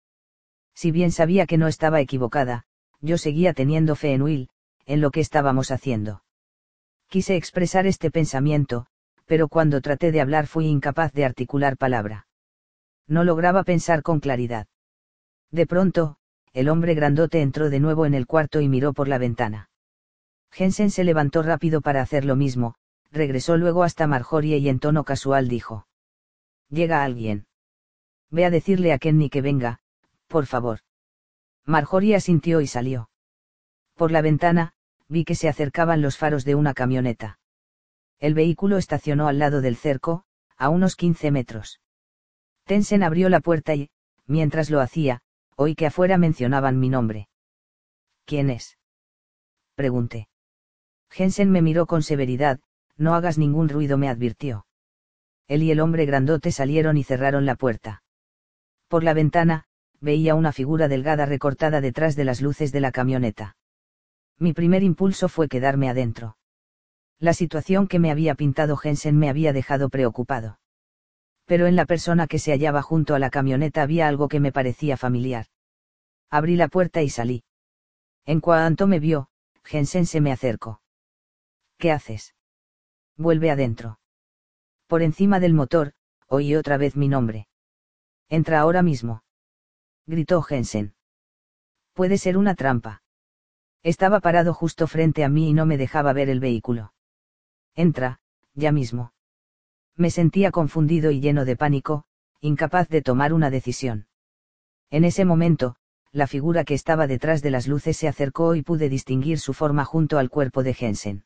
Si 0.75 0.91
bien 0.91 1.13
sabía 1.13 1.45
que 1.45 1.57
no 1.57 1.69
estaba 1.69 2.01
equivocada, 2.01 2.65
yo 2.99 3.17
seguía 3.17 3.53
teniendo 3.53 3.95
fe 3.95 4.13
en 4.13 4.21
Will, 4.21 4.49
en 4.85 4.99
lo 4.99 5.11
que 5.11 5.21
estábamos 5.21 5.71
haciendo. 5.71 6.23
Quise 7.07 7.37
expresar 7.37 7.87
este 7.87 8.11
pensamiento, 8.11 8.87
pero 9.25 9.47
cuando 9.47 9.79
traté 9.79 10.11
de 10.11 10.19
hablar 10.19 10.45
fui 10.45 10.65
incapaz 10.67 11.13
de 11.13 11.23
articular 11.23 11.77
palabra. 11.77 12.27
No 13.07 13.23
lograba 13.23 13.63
pensar 13.63 14.01
con 14.03 14.19
claridad. 14.19 14.67
De 15.51 15.65
pronto, 15.65 16.17
el 16.53 16.69
hombre 16.69 16.93
grandote 16.93 17.41
entró 17.41 17.69
de 17.69 17.79
nuevo 17.79 18.05
en 18.05 18.13
el 18.13 18.27
cuarto 18.27 18.61
y 18.61 18.67
miró 18.67 18.93
por 18.93 19.07
la 19.07 19.17
ventana. 19.17 19.69
Jensen 20.51 20.89
se 20.89 21.03
levantó 21.03 21.43
rápido 21.43 21.81
para 21.81 22.01
hacer 22.01 22.25
lo 22.25 22.35
mismo, 22.35 22.75
regresó 23.11 23.57
luego 23.57 23.83
hasta 23.83 24.07
Marjorie 24.07 24.57
y 24.57 24.69
en 24.69 24.79
tono 24.79 25.03
casual 25.03 25.47
dijo. 25.47 25.87
Llega 26.69 27.03
alguien. 27.03 27.47
Ve 28.29 28.45
a 28.45 28.49
decirle 28.49 28.93
a 28.93 28.99
Kenny 28.99 29.29
que 29.29 29.41
venga, 29.41 29.79
por 30.27 30.45
favor. 30.45 30.79
Marjorie 31.65 32.15
asintió 32.15 32.61
y 32.61 32.67
salió. 32.67 33.09
Por 33.95 34.11
la 34.11 34.21
ventana, 34.21 34.73
vi 35.07 35.25
que 35.25 35.35
se 35.35 35.49
acercaban 35.49 36.01
los 36.01 36.17
faros 36.17 36.45
de 36.45 36.55
una 36.55 36.73
camioneta. 36.73 37.39
El 38.19 38.33
vehículo 38.33 38.77
estacionó 38.77 39.27
al 39.27 39.39
lado 39.39 39.61
del 39.61 39.75
cerco, 39.75 40.23
a 40.57 40.69
unos 40.69 40.95
15 40.95 41.31
metros. 41.31 41.79
Tensen 42.65 43.01
abrió 43.01 43.29
la 43.29 43.39
puerta 43.39 43.75
y, 43.75 43.89
mientras 44.27 44.69
lo 44.69 44.81
hacía, 44.81 45.21
oí 45.61 45.75
que 45.75 45.87
afuera 45.87 46.17
mencionaban 46.17 46.79
mi 46.79 46.87
nombre. 46.87 47.27
¿Quién 48.23 48.49
es? 48.49 48.77
Pregunté. 49.75 50.29
Jensen 51.09 51.51
me 51.51 51.61
miró 51.61 51.85
con 51.85 52.01
severidad, 52.01 52.61
no 52.95 53.13
hagas 53.13 53.37
ningún 53.37 53.67
ruido, 53.67 53.97
me 53.97 54.07
advirtió. 54.07 54.65
Él 55.49 55.63
y 55.63 55.71
el 55.71 55.81
hombre 55.81 56.05
grandote 56.05 56.53
salieron 56.53 56.95
y 56.95 57.03
cerraron 57.03 57.45
la 57.45 57.55
puerta. 57.55 58.03
Por 58.87 59.03
la 59.03 59.13
ventana, 59.13 59.65
veía 59.99 60.33
una 60.33 60.53
figura 60.53 60.87
delgada 60.87 61.25
recortada 61.25 61.81
detrás 61.81 62.15
de 62.15 62.23
las 62.23 62.39
luces 62.39 62.71
de 62.71 62.79
la 62.79 62.93
camioneta. 62.93 63.57
Mi 64.37 64.53
primer 64.53 64.81
impulso 64.81 65.27
fue 65.27 65.49
quedarme 65.49 65.89
adentro. 65.89 66.37
La 67.19 67.33
situación 67.33 67.89
que 67.89 67.99
me 67.99 68.11
había 68.11 68.33
pintado 68.35 68.77
Jensen 68.77 69.17
me 69.17 69.29
había 69.29 69.51
dejado 69.51 69.89
preocupado 69.89 70.57
pero 71.49 71.65
en 71.65 71.75
la 71.75 71.87
persona 71.87 72.27
que 72.27 72.37
se 72.37 72.51
hallaba 72.51 72.83
junto 72.83 73.15
a 73.15 73.19
la 73.19 73.31
camioneta 73.31 73.81
había 73.81 74.07
algo 74.07 74.27
que 74.27 74.39
me 74.39 74.51
parecía 74.51 74.97
familiar. 74.97 75.47
Abrí 76.29 76.55
la 76.55 76.67
puerta 76.67 77.01
y 77.01 77.09
salí. 77.09 77.43
En 78.27 78.39
cuanto 78.39 78.85
me 78.85 78.99
vio, 78.99 79.29
Jensen 79.63 80.05
se 80.05 80.21
me 80.21 80.31
acercó. 80.31 80.79
¿Qué 81.79 81.91
haces? 81.91 82.35
Vuelve 83.17 83.49
adentro. 83.49 83.99
Por 84.85 85.01
encima 85.01 85.39
del 85.39 85.55
motor, 85.55 85.93
oí 86.27 86.53
otra 86.53 86.77
vez 86.77 86.95
mi 86.95 87.07
nombre. 87.07 87.47
Entra 88.29 88.59
ahora 88.59 88.83
mismo. 88.83 89.23
Gritó 90.05 90.43
Jensen. 90.43 90.93
Puede 91.93 92.19
ser 92.19 92.37
una 92.37 92.53
trampa. 92.53 93.01
Estaba 93.81 94.19
parado 94.19 94.53
justo 94.53 94.85
frente 94.85 95.23
a 95.23 95.29
mí 95.29 95.49
y 95.49 95.53
no 95.53 95.65
me 95.65 95.77
dejaba 95.77 96.13
ver 96.13 96.29
el 96.29 96.39
vehículo. 96.39 96.93
Entra, 97.73 98.19
ya 98.53 98.71
mismo 98.71 99.13
me 99.99 100.09
sentía 100.09 100.49
confundido 100.51 101.11
y 101.11 101.19
lleno 101.19 101.43
de 101.43 101.57
pánico, 101.57 102.05
incapaz 102.39 102.87
de 102.87 103.01
tomar 103.01 103.33
una 103.33 103.49
decisión. 103.49 104.07
En 104.89 105.03
ese 105.03 105.25
momento, 105.25 105.75
la 106.11 106.25
figura 106.25 106.63
que 106.63 106.73
estaba 106.73 107.05
detrás 107.05 107.41
de 107.41 107.51
las 107.51 107.67
luces 107.67 107.97
se 107.97 108.07
acercó 108.07 108.55
y 108.55 108.63
pude 108.63 108.89
distinguir 108.89 109.39
su 109.39 109.53
forma 109.53 109.85
junto 109.85 110.17
al 110.17 110.29
cuerpo 110.29 110.63
de 110.63 110.73
Jensen. 110.73 111.25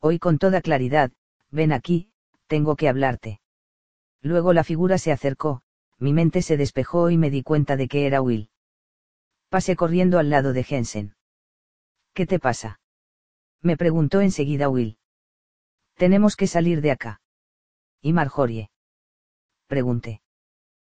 Hoy 0.00 0.18
con 0.18 0.38
toda 0.38 0.62
claridad, 0.62 1.12
ven 1.50 1.70
aquí, 1.70 2.10
tengo 2.46 2.76
que 2.76 2.88
hablarte. 2.88 3.40
Luego 4.22 4.52
la 4.52 4.64
figura 4.64 4.98
se 4.98 5.12
acercó, 5.12 5.62
mi 5.98 6.12
mente 6.12 6.42
se 6.42 6.56
despejó 6.56 7.10
y 7.10 7.18
me 7.18 7.30
di 7.30 7.42
cuenta 7.42 7.76
de 7.76 7.88
que 7.88 8.06
era 8.06 8.22
Will. 8.22 8.50
Pasé 9.50 9.76
corriendo 9.76 10.18
al 10.18 10.30
lado 10.30 10.52
de 10.52 10.64
Jensen. 10.64 11.14
¿Qué 12.14 12.26
te 12.26 12.38
pasa? 12.38 12.80
Me 13.60 13.76
preguntó 13.76 14.20
enseguida 14.20 14.68
Will. 14.68 14.96
Tenemos 15.96 16.36
que 16.36 16.46
salir 16.46 16.80
de 16.80 16.90
acá. 16.90 17.21
¿Y 18.02 18.12
Marjorie? 18.12 18.70
Pregunté. 19.68 20.20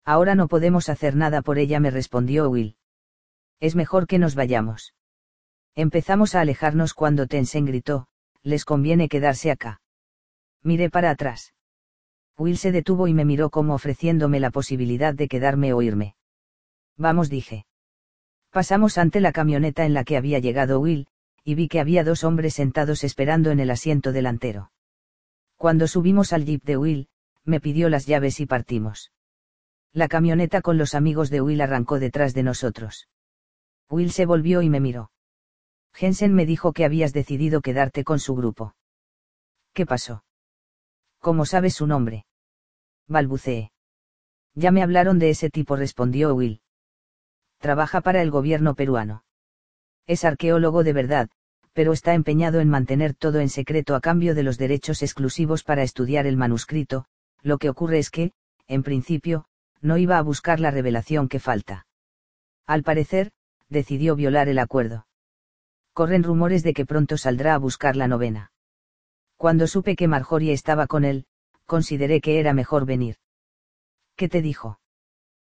Ahora 0.03 0.33
no 0.33 0.47
podemos 0.47 0.89
hacer 0.89 1.15
nada 1.15 1.43
por 1.43 1.59
ella, 1.59 1.79
me 1.79 1.91
respondió 1.91 2.49
Will. 2.49 2.77
Es 3.59 3.75
mejor 3.75 4.07
que 4.07 4.19
nos 4.19 4.35
vayamos. 4.35 4.93
Empezamos 5.75 6.35
a 6.35 6.41
alejarnos 6.41 6.93
cuando 6.93 7.27
Tensen 7.27 7.65
gritó, 7.65 8.07
les 8.41 8.65
conviene 8.65 9.07
quedarse 9.07 9.51
acá. 9.51 9.81
Miré 10.63 10.89
para 10.89 11.11
atrás. 11.11 11.53
Will 12.37 12.57
se 12.57 12.71
detuvo 12.71 13.07
y 13.07 13.13
me 13.13 13.23
miró 13.23 13.49
como 13.49 13.75
ofreciéndome 13.75 14.39
la 14.39 14.49
posibilidad 14.49 15.13
de 15.13 15.27
quedarme 15.27 15.73
o 15.73 15.81
irme. 15.81 16.15
Vamos, 16.97 17.29
dije. 17.29 17.65
Pasamos 18.49 18.97
ante 18.97 19.19
la 19.19 19.31
camioneta 19.31 19.85
en 19.85 19.93
la 19.93 20.03
que 20.03 20.17
había 20.17 20.39
llegado 20.39 20.79
Will, 20.79 21.07
y 21.43 21.55
vi 21.55 21.67
que 21.67 21.79
había 21.79 22.03
dos 22.03 22.23
hombres 22.23 22.55
sentados 22.55 23.03
esperando 23.03 23.51
en 23.51 23.59
el 23.59 23.69
asiento 23.69 24.11
delantero. 24.11 24.71
Cuando 25.57 25.87
subimos 25.87 26.33
al 26.33 26.45
jeep 26.45 26.63
de 26.63 26.77
Will, 26.77 27.07
me 27.43 27.59
pidió 27.59 27.89
las 27.89 28.05
llaves 28.05 28.39
y 28.39 28.45
partimos. 28.45 29.11
La 29.93 30.07
camioneta 30.07 30.61
con 30.61 30.77
los 30.77 30.93
amigos 30.93 31.29
de 31.29 31.41
Will 31.41 31.61
arrancó 31.61 31.99
detrás 31.99 32.33
de 32.33 32.43
nosotros. 32.43 33.07
Will 33.89 34.11
se 34.11 34.25
volvió 34.25 34.61
y 34.61 34.69
me 34.69 34.79
miró. 34.79 35.11
Jensen 35.93 36.33
me 36.33 36.45
dijo 36.45 36.73
que 36.73 36.83
habías 36.83 37.13
decidido 37.13 37.61
quedarte 37.61 38.03
con 38.03 38.19
su 38.19 38.35
grupo. 38.35 38.75
¿Qué 39.73 39.85
pasó? 39.85 40.25
¿Cómo 41.19 41.45
sabes 41.45 41.75
su 41.75 41.87
nombre? 41.87 42.25
Balbuceé. 43.07 43.71
Ya 44.53 44.71
me 44.71 44.83
hablaron 44.83 45.19
de 45.19 45.29
ese 45.29 45.49
tipo, 45.49 45.75
respondió 45.75 46.33
Will. 46.35 46.61
Trabaja 47.59 48.01
para 48.01 48.21
el 48.21 48.31
gobierno 48.31 48.75
peruano. 48.75 49.23
Es 50.07 50.25
arqueólogo 50.25 50.83
de 50.83 50.93
verdad, 50.93 51.29
pero 51.75 51.91
está 51.91 52.13
empeñado 52.13 52.61
en 52.61 52.69
mantener 52.69 53.13
todo 53.13 53.41
en 53.41 53.49
secreto 53.49 53.95
a 53.95 53.99
cambio 53.99 54.33
de 54.33 54.43
los 54.43 54.57
derechos 54.57 55.03
exclusivos 55.03 55.65
para 55.65 55.83
estudiar 55.83 56.25
el 56.25 56.37
manuscrito, 56.37 57.03
lo 57.41 57.57
que 57.57 57.69
ocurre 57.69 57.99
es 57.99 58.09
que, 58.09 58.31
en 58.65 58.81
principio, 58.81 59.45
no 59.81 59.97
iba 59.97 60.17
a 60.17 60.21
buscar 60.21 60.61
la 60.61 60.71
revelación 60.71 61.27
que 61.27 61.41
falta. 61.41 61.85
Al 62.65 62.81
parecer, 62.83 63.33
decidió 63.67 64.15
violar 64.15 64.47
el 64.47 64.59
acuerdo. 64.59 65.05
Corren 65.91 66.23
rumores 66.23 66.63
de 66.63 66.73
que 66.73 66.85
pronto 66.85 67.17
saldrá 67.17 67.55
a 67.55 67.57
buscar 67.57 67.97
la 67.97 68.07
novena. 68.07 68.53
Cuando 69.35 69.67
supe 69.67 69.97
que 69.97 70.07
Marjorie 70.07 70.53
estaba 70.53 70.87
con 70.87 71.03
él, 71.03 71.25
consideré 71.65 72.21
que 72.21 72.39
era 72.39 72.53
mejor 72.53 72.85
venir. 72.85 73.17
¿Qué 74.15 74.29
te 74.29 74.41
dijo? 74.41 74.79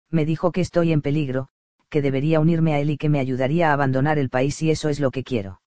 Me 0.08 0.24
dijo 0.24 0.52
que 0.52 0.60
estoy 0.60 0.92
en 0.92 1.02
peligro, 1.02 1.48
que 1.88 2.00
debería 2.00 2.38
unirme 2.38 2.74
a 2.74 2.78
él 2.78 2.90
y 2.90 2.96
que 2.96 3.08
me 3.08 3.18
ayudaría 3.18 3.70
a 3.70 3.72
abandonar 3.72 4.20
el 4.20 4.30
país 4.30 4.62
y 4.62 4.70
eso 4.70 4.88
es 4.88 5.00
lo 5.00 5.10
que 5.10 5.24
quiero. 5.24 5.61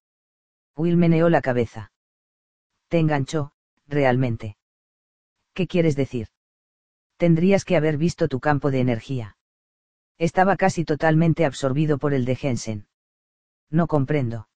Will 0.75 0.97
meneó 0.97 1.29
la 1.29 1.41
cabeza. 1.41 1.91
Te 2.89 2.99
enganchó, 2.99 3.53
realmente. 3.87 4.57
¿Qué 5.53 5.67
quieres 5.67 5.95
decir? 5.95 6.27
Tendrías 7.17 7.63
que 7.63 7.77
haber 7.77 7.97
visto 7.97 8.27
tu 8.27 8.39
campo 8.39 8.71
de 8.71 8.81
energía. 8.81 9.37
Estaba 10.17 10.57
casi 10.57 10.83
totalmente 10.83 11.45
absorbido 11.45 11.97
por 11.97 12.13
el 12.13 12.25
de 12.25 12.35
Jensen. 12.35 12.87
No 13.69 13.87
comprendo. 13.87 14.49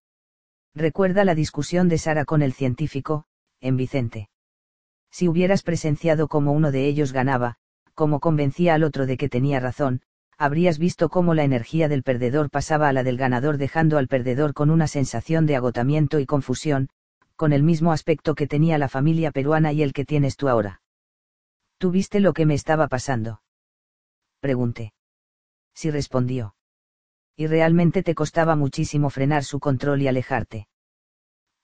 Recuerda 0.75 1.25
la 1.25 1.35
discusión 1.35 1.89
de 1.89 1.97
Sara 1.97 2.25
con 2.25 2.41
el 2.41 2.53
científico, 2.53 3.25
en 3.59 3.77
Vicente. 3.77 4.29
Si 5.11 5.27
hubieras 5.27 5.63
presenciado 5.63 6.27
cómo 6.27 6.51
uno 6.51 6.71
de 6.71 6.85
ellos 6.85 7.11
ganaba, 7.11 7.57
cómo 7.95 8.19
convencía 8.19 8.75
al 8.75 8.83
otro 8.83 9.05
de 9.05 9.17
que 9.17 9.29
tenía 9.29 9.59
razón, 9.59 10.01
habrías 10.39 10.79
visto 10.79 11.09
cómo 11.09 11.33
la 11.33 11.43
energía 11.43 11.89
del 11.89 12.01
perdedor 12.01 12.49
pasaba 12.49 12.87
a 12.87 12.93
la 12.93 13.03
del 13.03 13.17
ganador 13.17 13.57
dejando 13.57 13.97
al 13.97 14.07
perdedor 14.07 14.53
con 14.53 14.69
una 14.69 14.87
sensación 14.87 15.45
de 15.45 15.57
agotamiento 15.57 16.17
y 16.17 16.25
confusión, 16.25 16.89
con 17.35 17.51
el 17.51 17.61
mismo 17.61 17.91
aspecto 17.91 18.35
que 18.35 18.47
tenía 18.47 18.77
la 18.77 18.87
familia 18.87 19.31
peruana 19.31 19.73
y 19.73 19.83
el 19.83 19.91
que 19.91 20.05
tienes 20.05 20.37
tú 20.37 20.47
ahora. 20.47 20.81
¿Tú 21.77 21.91
viste 21.91 22.21
lo 22.21 22.31
que 22.31 22.45
me 22.45 22.53
estaba 22.53 22.87
pasando? 22.87 23.41
Pregunté. 24.39 24.93
Sí 25.73 25.91
respondió. 25.91 26.55
Y 27.35 27.47
realmente 27.47 28.01
te 28.01 28.15
costaba 28.15 28.55
muchísimo 28.55 29.09
frenar 29.09 29.43
su 29.43 29.59
control 29.59 30.01
y 30.01 30.07
alejarte. 30.07 30.69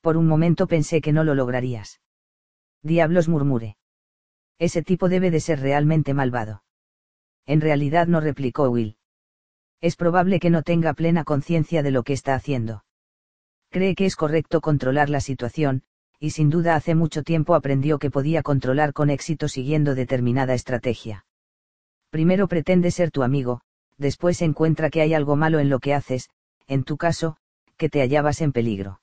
Por 0.02 0.18
un 0.18 0.28
momento 0.28 0.68
pensé 0.68 1.00
que 1.00 1.14
no 1.14 1.24
lo 1.24 1.34
lograrías. 1.34 2.02
Diablos 2.84 3.30
murmuré. 3.30 3.78
Ese 4.60 4.84
tipo 4.84 5.08
debe 5.08 5.32
de 5.32 5.40
ser 5.40 5.62
realmente 5.62 6.14
malvado. 6.14 6.65
En 7.46 7.62
realidad 7.62 8.08
no 8.08 8.22
replicó 8.22 8.70
Will. 8.70 8.98
Es 9.82 9.96
probable 9.96 10.40
que 10.40 10.50
no 10.50 10.64
tenga 10.64 10.94
plena 10.94 11.24
conciencia 11.24 11.84
de 11.84 11.92
lo 11.92 12.04
que 12.04 12.14
está 12.14 12.34
haciendo. 12.34 12.86
Cree 13.70 13.96
que 13.96 14.06
es 14.06 14.16
correcto 14.16 14.62
controlar 14.62 15.10
la 15.10 15.20
situación, 15.20 15.84
y 16.20 16.32
sin 16.32 16.50
duda 16.50 16.76
hace 16.76 16.96
mucho 16.96 17.24
tiempo 17.24 17.56
aprendió 17.56 18.00
que 18.00 18.10
podía 18.10 18.42
controlar 18.42 18.94
con 18.94 19.10
éxito 19.10 19.48
siguiendo 19.48 19.96
determinada 19.96 20.54
estrategia. 20.54 21.26
Primero 22.10 22.48
pretende 22.48 22.92
ser 22.92 23.12
tu 23.12 23.22
amigo, 23.22 23.62
después 23.98 24.42
encuentra 24.42 24.90
que 24.90 25.02
hay 25.02 25.14
algo 25.14 25.36
malo 25.36 25.60
en 25.60 25.70
lo 25.70 25.80
que 25.80 25.94
haces, 25.94 26.30
en 26.68 26.84
tu 26.84 26.98
caso, 26.98 27.38
que 27.78 27.90
te 27.90 28.00
hallabas 28.00 28.42
en 28.42 28.54
peligro. 28.54 29.02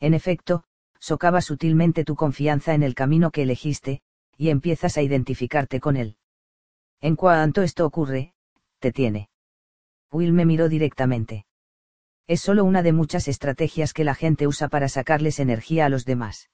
En 0.00 0.14
efecto, 0.14 0.64
socava 0.98 1.42
sutilmente 1.42 2.04
tu 2.04 2.16
confianza 2.16 2.74
en 2.74 2.82
el 2.82 2.94
camino 2.94 3.30
que 3.30 3.42
elegiste, 3.42 4.00
y 4.36 4.48
empiezas 4.48 4.96
a 4.96 5.02
identificarte 5.02 5.78
con 5.78 5.96
él. 5.96 6.16
En 7.02 7.16
cuanto 7.16 7.62
esto 7.62 7.84
ocurre, 7.84 8.32
te 8.78 8.92
tiene. 8.92 9.28
Will 10.12 10.32
me 10.32 10.46
miró 10.46 10.68
directamente. 10.68 11.46
Es 12.28 12.40
solo 12.40 12.64
una 12.64 12.82
de 12.82 12.92
muchas 12.92 13.26
estrategias 13.26 13.92
que 13.92 14.04
la 14.04 14.14
gente 14.14 14.46
usa 14.46 14.68
para 14.68 14.88
sacarles 14.88 15.40
energía 15.40 15.86
a 15.86 15.88
los 15.88 16.04
demás. 16.04 16.48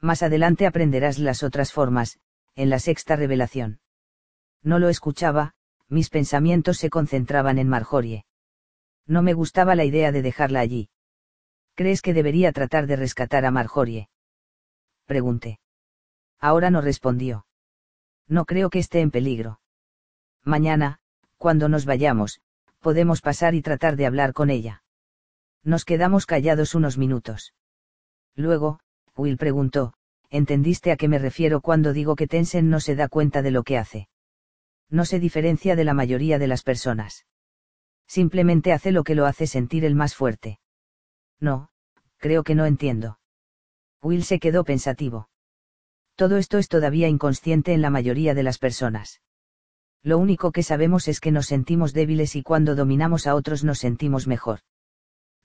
Más 0.00 0.24
adelante 0.24 0.66
aprenderás 0.66 1.20
las 1.20 1.44
otras 1.44 1.72
formas, 1.72 2.18
en 2.56 2.68
la 2.68 2.80
sexta 2.80 3.14
revelación. 3.14 3.80
No 4.62 4.80
lo 4.80 4.88
escuchaba, 4.88 5.54
mis 5.88 6.10
pensamientos 6.10 6.78
se 6.78 6.90
concentraban 6.90 7.58
en 7.58 7.68
Marjorie. 7.68 8.24
No 9.06 9.22
me 9.22 9.34
gustaba 9.34 9.76
la 9.76 9.84
idea 9.84 10.10
de 10.10 10.22
dejarla 10.22 10.60
allí. 10.60 10.90
¿Crees 11.76 12.02
que 12.02 12.12
debería 12.12 12.50
tratar 12.52 12.88
de 12.88 12.96
rescatar 12.96 13.44
a 13.44 13.52
Marjorie? 13.52 14.08
Pregunté. 15.06 15.60
Ahora 16.40 16.70
no 16.70 16.80
respondió. 16.80 17.46
No 18.30 18.44
creo 18.44 18.70
que 18.70 18.78
esté 18.78 19.00
en 19.00 19.10
peligro. 19.10 19.60
Mañana, 20.44 21.00
cuando 21.36 21.68
nos 21.68 21.84
vayamos, 21.84 22.40
podemos 22.78 23.20
pasar 23.20 23.56
y 23.56 23.60
tratar 23.60 23.96
de 23.96 24.06
hablar 24.06 24.32
con 24.32 24.50
ella. 24.50 24.84
Nos 25.64 25.84
quedamos 25.84 26.26
callados 26.26 26.76
unos 26.76 26.96
minutos. 26.96 27.54
Luego, 28.36 28.78
Will 29.16 29.36
preguntó, 29.36 29.94
¿entendiste 30.30 30.92
a 30.92 30.96
qué 30.96 31.08
me 31.08 31.18
refiero 31.18 31.60
cuando 31.60 31.92
digo 31.92 32.14
que 32.14 32.28
Tensen 32.28 32.70
no 32.70 32.78
se 32.78 32.94
da 32.94 33.08
cuenta 33.08 33.42
de 33.42 33.50
lo 33.50 33.64
que 33.64 33.76
hace? 33.76 34.08
No 34.88 35.04
se 35.04 35.18
diferencia 35.18 35.74
de 35.74 35.84
la 35.84 35.92
mayoría 35.92 36.38
de 36.38 36.46
las 36.46 36.62
personas. 36.62 37.26
Simplemente 38.06 38.72
hace 38.72 38.92
lo 38.92 39.02
que 39.02 39.16
lo 39.16 39.26
hace 39.26 39.48
sentir 39.48 39.84
el 39.84 39.96
más 39.96 40.14
fuerte. 40.14 40.60
No, 41.40 41.70
creo 42.18 42.44
que 42.44 42.54
no 42.54 42.64
entiendo. 42.64 43.18
Will 44.02 44.22
se 44.22 44.38
quedó 44.38 44.62
pensativo. 44.62 45.29
Todo 46.20 46.36
esto 46.36 46.58
es 46.58 46.68
todavía 46.68 47.08
inconsciente 47.08 47.72
en 47.72 47.80
la 47.80 47.88
mayoría 47.88 48.34
de 48.34 48.42
las 48.42 48.58
personas. 48.58 49.22
Lo 50.02 50.18
único 50.18 50.52
que 50.52 50.62
sabemos 50.62 51.08
es 51.08 51.18
que 51.18 51.32
nos 51.32 51.46
sentimos 51.46 51.94
débiles 51.94 52.36
y 52.36 52.42
cuando 52.42 52.74
dominamos 52.74 53.26
a 53.26 53.34
otros 53.34 53.64
nos 53.64 53.78
sentimos 53.78 54.26
mejor. 54.26 54.58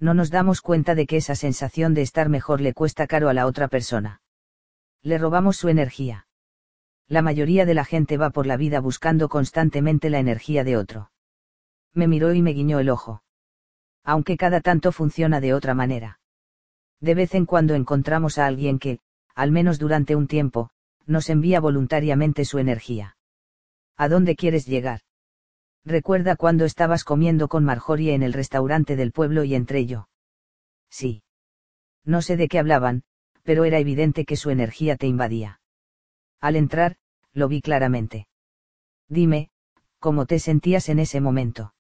No 0.02 0.14
nos 0.14 0.32
damos 0.32 0.60
cuenta 0.60 0.94
de 0.94 1.08
que 1.08 1.16
esa 1.16 1.34
sensación 1.36 1.94
de 1.94 2.02
estar 2.02 2.28
mejor 2.28 2.60
le 2.60 2.74
cuesta 2.74 3.08
caro 3.08 3.30
a 3.30 3.34
la 3.34 3.46
otra 3.46 3.70
persona. 3.70 4.20
Le 5.02 5.18
robamos 5.18 5.56
su 5.56 5.70
energía. 5.70 6.28
La 7.08 7.22
mayoría 7.22 7.66
de 7.66 7.74
la 7.74 7.86
gente 7.86 8.18
va 8.18 8.32
por 8.32 8.46
la 8.46 8.58
vida 8.58 8.82
buscando 8.82 9.30
constantemente 9.30 10.10
la 10.10 10.20
energía 10.20 10.66
de 10.66 10.76
otro. 10.76 11.10
Me 11.94 12.10
miró 12.10 12.34
y 12.34 12.42
me 12.42 12.52
guiñó 12.52 12.80
el 12.80 12.90
ojo 12.90 13.22
aunque 14.06 14.38
cada 14.38 14.62
tanto 14.62 14.92
funciona 14.92 15.42
de 15.42 15.56
otra 15.56 15.74
manera. 15.74 16.20
De 17.02 17.16
vez 17.16 17.34
en 17.34 17.48
cuando 17.48 17.74
encontramos 17.74 18.38
a 18.38 18.46
alguien 18.46 18.78
que, 18.78 19.00
al 19.36 19.52
menos 19.52 19.78
durante 19.78 20.16
un 20.16 20.28
tiempo, 20.28 20.72
nos 21.06 21.30
envía 21.30 21.60
voluntariamente 21.60 22.46
su 22.46 22.58
energía. 22.58 23.18
¿A 23.98 24.10
dónde 24.10 24.36
quieres 24.36 24.66
llegar? 24.66 25.02
Recuerda 25.86 26.36
cuando 26.36 26.66
estabas 26.66 27.04
comiendo 27.04 27.48
con 27.48 27.64
Marjorie 27.64 28.16
en 28.16 28.24
el 28.24 28.34
restaurante 28.34 28.96
del 28.96 29.12
pueblo 29.12 29.44
y 29.44 29.54
entré 29.54 29.86
yo. 29.86 30.10
Sí. 30.90 31.22
No 32.04 32.22
sé 32.22 32.38
de 32.38 32.48
qué 32.48 32.58
hablaban, 32.58 33.04
pero 33.44 33.66
era 33.66 33.78
evidente 33.78 34.26
que 34.26 34.36
su 34.36 34.50
energía 34.50 34.96
te 34.96 35.06
invadía. 35.06 35.60
Al 36.40 36.56
entrar, 36.56 36.98
lo 37.34 37.48
vi 37.48 37.62
claramente. 37.62 38.28
Dime, 39.08 39.50
¿cómo 40.00 40.26
te 40.26 40.40
sentías 40.40 40.90
en 40.90 41.00
ese 41.00 41.22
momento? 41.22 41.74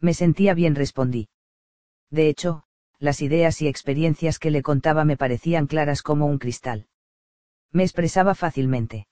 Me 0.00 0.14
sentía 0.14 0.54
bien, 0.54 0.74
respondí. 0.74 1.28
De 2.10 2.28
hecho, 2.28 2.64
las 2.98 3.22
ideas 3.22 3.62
y 3.62 3.68
experiencias 3.68 4.38
que 4.38 4.50
le 4.50 4.62
contaba 4.62 5.04
me 5.04 5.16
parecían 5.16 5.66
claras 5.66 6.02
como 6.02 6.26
un 6.26 6.38
cristal. 6.38 6.86
Me 7.70 7.82
expresaba 7.82 8.34
fácilmente. 8.34 9.06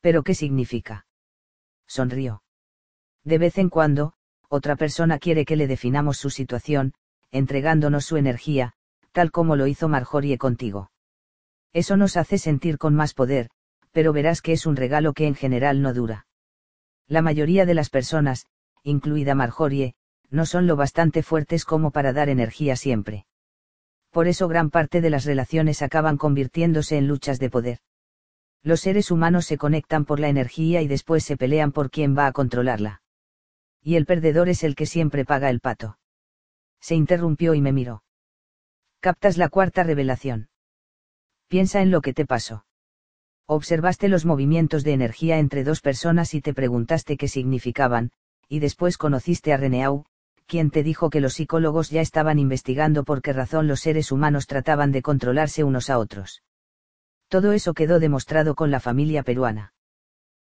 ¿Pero 0.00 0.22
qué 0.22 0.34
significa? 0.34 1.06
Sonrió. 1.86 2.42
De 3.24 3.38
vez 3.38 3.58
en 3.58 3.70
cuando, 3.70 4.14
otra 4.48 4.76
persona 4.76 5.18
quiere 5.18 5.44
que 5.44 5.56
le 5.56 5.66
definamos 5.66 6.18
su 6.18 6.30
situación, 6.30 6.94
entregándonos 7.30 8.04
su 8.04 8.16
energía, 8.16 8.74
tal 9.12 9.30
como 9.30 9.56
lo 9.56 9.66
hizo 9.66 9.88
Marjorie 9.88 10.38
contigo. 10.38 10.90
Eso 11.72 11.96
nos 11.96 12.16
hace 12.16 12.38
sentir 12.38 12.78
con 12.78 12.94
más 12.94 13.14
poder, 13.14 13.50
pero 13.90 14.12
verás 14.12 14.42
que 14.42 14.52
es 14.52 14.66
un 14.66 14.76
regalo 14.76 15.12
que 15.12 15.26
en 15.26 15.34
general 15.34 15.82
no 15.82 15.94
dura. 15.94 16.26
La 17.08 17.22
mayoría 17.22 17.66
de 17.66 17.74
las 17.74 17.90
personas, 17.90 18.46
incluida 18.82 19.34
Marjorie, 19.34 19.94
no 20.30 20.46
son 20.46 20.66
lo 20.66 20.76
bastante 20.76 21.22
fuertes 21.22 21.64
como 21.64 21.90
para 21.90 22.12
dar 22.12 22.28
energía 22.28 22.76
siempre. 22.76 23.26
Por 24.10 24.28
eso 24.28 24.48
gran 24.48 24.70
parte 24.70 25.00
de 25.00 25.10
las 25.10 25.24
relaciones 25.24 25.82
acaban 25.82 26.16
convirtiéndose 26.16 26.96
en 26.96 27.08
luchas 27.08 27.38
de 27.38 27.50
poder. 27.50 27.78
Los 28.62 28.80
seres 28.80 29.10
humanos 29.10 29.44
se 29.44 29.58
conectan 29.58 30.04
por 30.04 30.20
la 30.20 30.28
energía 30.28 30.80
y 30.82 30.86
después 30.88 31.24
se 31.24 31.36
pelean 31.36 31.72
por 31.72 31.90
quién 31.90 32.16
va 32.16 32.26
a 32.26 32.32
controlarla. 32.32 33.02
Y 33.82 33.96
el 33.96 34.06
perdedor 34.06 34.48
es 34.48 34.62
el 34.62 34.74
que 34.74 34.86
siempre 34.86 35.24
paga 35.24 35.50
el 35.50 35.60
pato. 35.60 35.98
Se 36.80 36.94
interrumpió 36.94 37.54
y 37.54 37.60
me 37.60 37.72
miró. 37.72 38.02
Captas 39.00 39.36
la 39.36 39.50
cuarta 39.50 39.82
revelación. 39.82 40.48
Piensa 41.48 41.82
en 41.82 41.90
lo 41.90 42.00
que 42.00 42.14
te 42.14 42.24
pasó. 42.24 42.64
Observaste 43.46 44.08
los 44.08 44.24
movimientos 44.24 44.84
de 44.84 44.94
energía 44.94 45.38
entre 45.38 45.64
dos 45.64 45.82
personas 45.82 46.32
y 46.32 46.40
te 46.40 46.54
preguntaste 46.54 47.18
qué 47.18 47.28
significaban, 47.28 48.12
y 48.48 48.60
después 48.60 48.96
conociste 48.96 49.52
a 49.52 49.58
Reneau, 49.58 50.06
quien 50.46 50.70
te 50.70 50.82
dijo 50.82 51.10
que 51.10 51.20
los 51.20 51.34
psicólogos 51.34 51.90
ya 51.90 52.00
estaban 52.00 52.38
investigando 52.38 53.04
por 53.04 53.22
qué 53.22 53.32
razón 53.32 53.66
los 53.66 53.80
seres 53.80 54.12
humanos 54.12 54.46
trataban 54.46 54.92
de 54.92 55.02
controlarse 55.02 55.64
unos 55.64 55.90
a 55.90 55.98
otros. 55.98 56.42
Todo 57.28 57.52
eso 57.52 57.74
quedó 57.74 58.00
demostrado 58.00 58.54
con 58.54 58.70
la 58.70 58.80
familia 58.80 59.22
peruana. 59.22 59.72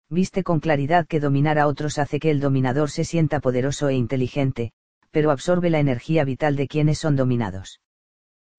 Viste 0.10 0.44
con 0.44 0.60
claridad 0.60 1.06
que 1.06 1.20
dominar 1.20 1.60
a 1.60 1.68
otros 1.68 2.00
hace 2.00 2.20
que 2.20 2.32
el 2.32 2.40
dominador 2.40 2.90
se 2.90 3.04
sienta 3.04 3.40
poderoso 3.40 3.90
e 3.90 3.96
inteligente, 3.96 4.72
pero 5.12 5.32
absorbe 5.32 5.70
la 5.70 5.80
energía 5.80 6.24
vital 6.24 6.56
de 6.56 6.68
quienes 6.68 6.98
son 6.98 7.16
dominados. 7.16 7.80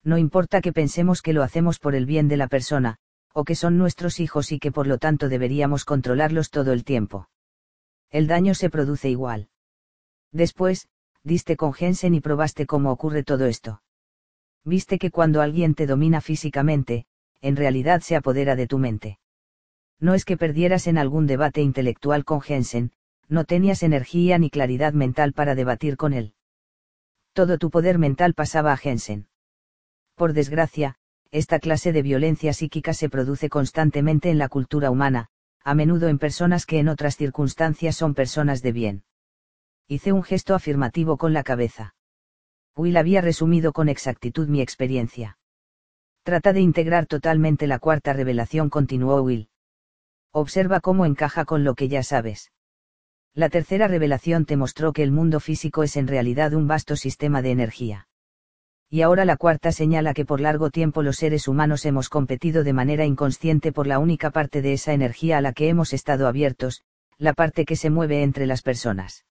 No 0.03 0.17
importa 0.17 0.61
que 0.61 0.73
pensemos 0.73 1.21
que 1.21 1.33
lo 1.33 1.43
hacemos 1.43 1.79
por 1.79 1.93
el 1.95 2.05
bien 2.05 2.27
de 2.27 2.37
la 2.37 2.47
persona, 2.47 2.97
o 3.33 3.43
que 3.43 3.55
son 3.55 3.77
nuestros 3.77 4.19
hijos 4.19 4.51
y 4.51 4.59
que 4.59 4.71
por 4.71 4.87
lo 4.87 4.97
tanto 4.97 5.29
deberíamos 5.29 5.85
controlarlos 5.85 6.49
todo 6.49 6.73
el 6.73 6.83
tiempo. 6.83 7.29
El 8.09 8.27
daño 8.27 8.55
se 8.55 8.69
produce 8.69 9.09
igual. 9.09 9.49
Después, 10.31 10.87
diste 11.23 11.55
con 11.55 11.73
Jensen 11.73 12.13
y 12.13 12.21
probaste 12.21 12.65
cómo 12.65 12.91
ocurre 12.91 13.23
todo 13.23 13.45
esto. 13.45 13.81
Viste 14.63 14.99
que 14.99 15.11
cuando 15.11 15.41
alguien 15.41 15.75
te 15.75 15.87
domina 15.87 16.21
físicamente, 16.21 17.05
en 17.41 17.55
realidad 17.55 18.01
se 18.01 18.15
apodera 18.15 18.55
de 18.55 18.67
tu 18.67 18.77
mente. 18.77 19.19
No 19.99 20.13
es 20.13 20.25
que 20.25 20.37
perdieras 20.37 20.87
en 20.87 20.97
algún 20.97 21.27
debate 21.27 21.61
intelectual 21.61 22.25
con 22.25 22.41
Jensen, 22.41 22.91
no 23.27 23.45
tenías 23.45 23.83
energía 23.83 24.37
ni 24.37 24.49
claridad 24.49 24.93
mental 24.93 25.33
para 25.33 25.55
debatir 25.55 25.95
con 25.97 26.13
él. 26.13 26.33
Todo 27.33 27.57
tu 27.57 27.69
poder 27.69 27.97
mental 27.97 28.33
pasaba 28.33 28.73
a 28.73 28.77
Jensen. 28.77 29.27
Por 30.15 30.33
desgracia, 30.33 30.95
esta 31.31 31.59
clase 31.59 31.93
de 31.93 32.01
violencia 32.01 32.51
psíquica 32.51 32.93
se 32.93 33.09
produce 33.09 33.47
constantemente 33.49 34.29
en 34.29 34.37
la 34.37 34.49
cultura 34.49 34.91
humana, 34.91 35.27
a 35.63 35.73
menudo 35.73 36.09
en 36.09 36.19
personas 36.19 36.65
que 36.65 36.79
en 36.79 36.89
otras 36.89 37.15
circunstancias 37.15 37.95
son 37.95 38.13
personas 38.13 38.61
de 38.61 38.71
bien. 38.71 39.03
Hice 39.87 40.11
un 40.11 40.23
gesto 40.23 40.55
afirmativo 40.55 41.17
con 41.17 41.33
la 41.33 41.43
cabeza. 41.43 41.95
Will 42.75 42.97
había 42.97 43.21
resumido 43.21 43.73
con 43.73 43.89
exactitud 43.89 44.47
mi 44.47 44.61
experiencia. 44.61 45.37
Trata 46.23 46.53
de 46.53 46.61
integrar 46.61 47.07
totalmente 47.07 47.67
la 47.67 47.79
cuarta 47.79 48.13
revelación, 48.13 48.69
continuó 48.69 49.21
Will. 49.21 49.49
Observa 50.31 50.79
cómo 50.79 51.05
encaja 51.05 51.45
con 51.45 51.63
lo 51.63 51.75
que 51.75 51.89
ya 51.89 52.03
sabes. 52.03 52.51
La 53.33 53.49
tercera 53.49 53.87
revelación 53.87 54.45
te 54.45 54.57
mostró 54.57 54.93
que 54.93 55.03
el 55.03 55.11
mundo 55.11 55.39
físico 55.39 55.83
es 55.83 55.97
en 55.97 56.07
realidad 56.07 56.53
un 56.53 56.67
vasto 56.67 56.95
sistema 56.95 57.41
de 57.41 57.51
energía. 57.51 58.07
Y 58.89 59.03
ahora 59.03 59.23
la 59.23 59.37
cuarta 59.37 59.71
señala 59.71 60.13
que 60.13 60.25
por 60.25 60.41
largo 60.41 60.69
tiempo 60.69 61.01
los 61.01 61.15
seres 61.15 61.47
humanos 61.47 61.85
hemos 61.85 62.09
competido 62.09 62.63
de 62.65 62.73
manera 62.73 63.05
inconsciente 63.05 63.71
por 63.71 63.87
la 63.87 63.99
única 63.99 64.31
parte 64.31 64.61
de 64.61 64.73
esa 64.73 64.91
energía 64.91 65.37
a 65.37 65.41
la 65.41 65.53
que 65.53 65.69
hemos 65.69 65.93
estado 65.93 66.27
abiertos, 66.27 66.83
la 67.17 67.33
parte 67.33 67.63
que 67.63 67.77
se 67.77 67.89
mueve 67.89 68.21
entre 68.21 68.45
las 68.47 68.61
personas. 68.61 69.23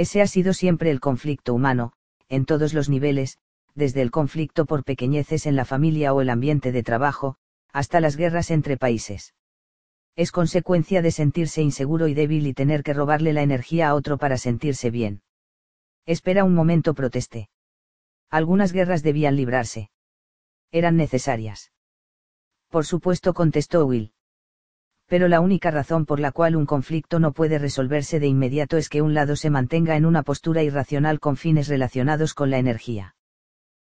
Ese 0.00 0.22
ha 0.22 0.26
sido 0.26 0.54
siempre 0.54 0.90
el 0.90 0.98
conflicto 0.98 1.52
humano, 1.52 1.92
en 2.30 2.46
todos 2.46 2.72
los 2.72 2.88
niveles, 2.88 3.36
desde 3.74 4.00
el 4.00 4.10
conflicto 4.10 4.64
por 4.64 4.82
pequeñeces 4.82 5.44
en 5.44 5.56
la 5.56 5.66
familia 5.66 6.14
o 6.14 6.22
el 6.22 6.30
ambiente 6.30 6.72
de 6.72 6.82
trabajo, 6.82 7.36
hasta 7.70 8.00
las 8.00 8.16
guerras 8.16 8.50
entre 8.50 8.78
países. 8.78 9.34
Es 10.16 10.32
consecuencia 10.32 11.02
de 11.02 11.10
sentirse 11.10 11.60
inseguro 11.60 12.08
y 12.08 12.14
débil 12.14 12.46
y 12.46 12.54
tener 12.54 12.82
que 12.82 12.94
robarle 12.94 13.34
la 13.34 13.42
energía 13.42 13.90
a 13.90 13.94
otro 13.94 14.16
para 14.16 14.38
sentirse 14.38 14.90
bien. 14.90 15.20
Espera 16.06 16.44
un 16.44 16.54
momento, 16.54 16.94
protesté. 16.94 17.50
Algunas 18.30 18.72
guerras 18.72 19.02
debían 19.02 19.36
librarse. 19.36 19.90
Eran 20.72 20.96
necesarias. 20.96 21.72
Por 22.70 22.86
supuesto, 22.86 23.34
contestó 23.34 23.84
Will. 23.84 24.14
Pero 25.10 25.26
la 25.26 25.40
única 25.40 25.72
razón 25.72 26.06
por 26.06 26.20
la 26.20 26.30
cual 26.30 26.54
un 26.54 26.66
conflicto 26.66 27.18
no 27.18 27.32
puede 27.32 27.58
resolverse 27.58 28.20
de 28.20 28.28
inmediato 28.28 28.76
es 28.76 28.88
que 28.88 29.02
un 29.02 29.12
lado 29.12 29.34
se 29.34 29.50
mantenga 29.50 29.96
en 29.96 30.06
una 30.06 30.22
postura 30.22 30.62
irracional 30.62 31.18
con 31.18 31.36
fines 31.36 31.66
relacionados 31.66 32.32
con 32.32 32.48
la 32.48 32.58
energía. 32.58 33.16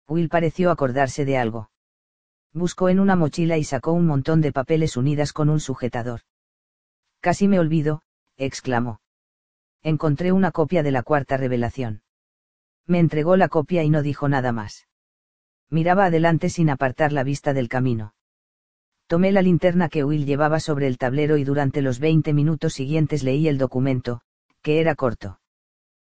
Will 0.07 0.29
pareció 0.29 0.71
acordarse 0.71 1.23
de 1.23 1.37
algo. 1.37 1.69
Buscó 2.53 2.89
en 2.89 2.99
una 2.99 3.15
mochila 3.15 3.59
y 3.59 3.63
sacó 3.63 3.91
un 3.91 4.07
montón 4.07 4.41
de 4.41 4.51
papeles 4.51 4.97
unidas 4.97 5.31
con 5.31 5.49
un 5.49 5.59
sujetador. 5.59 6.21
Casi 7.19 7.47
me 7.47 7.59
olvido, 7.59 8.01
exclamó. 8.37 8.99
Encontré 9.83 10.31
una 10.31 10.49
copia 10.49 10.81
de 10.81 10.89
la 10.89 11.03
cuarta 11.03 11.37
revelación. 11.37 12.01
Me 12.87 12.97
entregó 12.97 13.37
la 13.37 13.47
copia 13.47 13.83
y 13.83 13.91
no 13.91 14.01
dijo 14.01 14.27
nada 14.27 14.53
más. 14.53 14.87
Miraba 15.69 16.05
adelante 16.05 16.49
sin 16.49 16.71
apartar 16.71 17.13
la 17.13 17.23
vista 17.23 17.53
del 17.53 17.69
camino. 17.69 18.15
Tomé 19.11 19.33
la 19.33 19.41
linterna 19.41 19.89
que 19.89 20.05
Will 20.05 20.25
llevaba 20.25 20.61
sobre 20.61 20.87
el 20.87 20.97
tablero 20.97 21.35
y 21.35 21.43
durante 21.43 21.81
los 21.81 21.99
20 21.99 22.31
minutos 22.31 22.71
siguientes 22.75 23.23
leí 23.23 23.49
el 23.49 23.57
documento, 23.57 24.21
que 24.61 24.79
era 24.79 24.95
corto. 24.95 25.41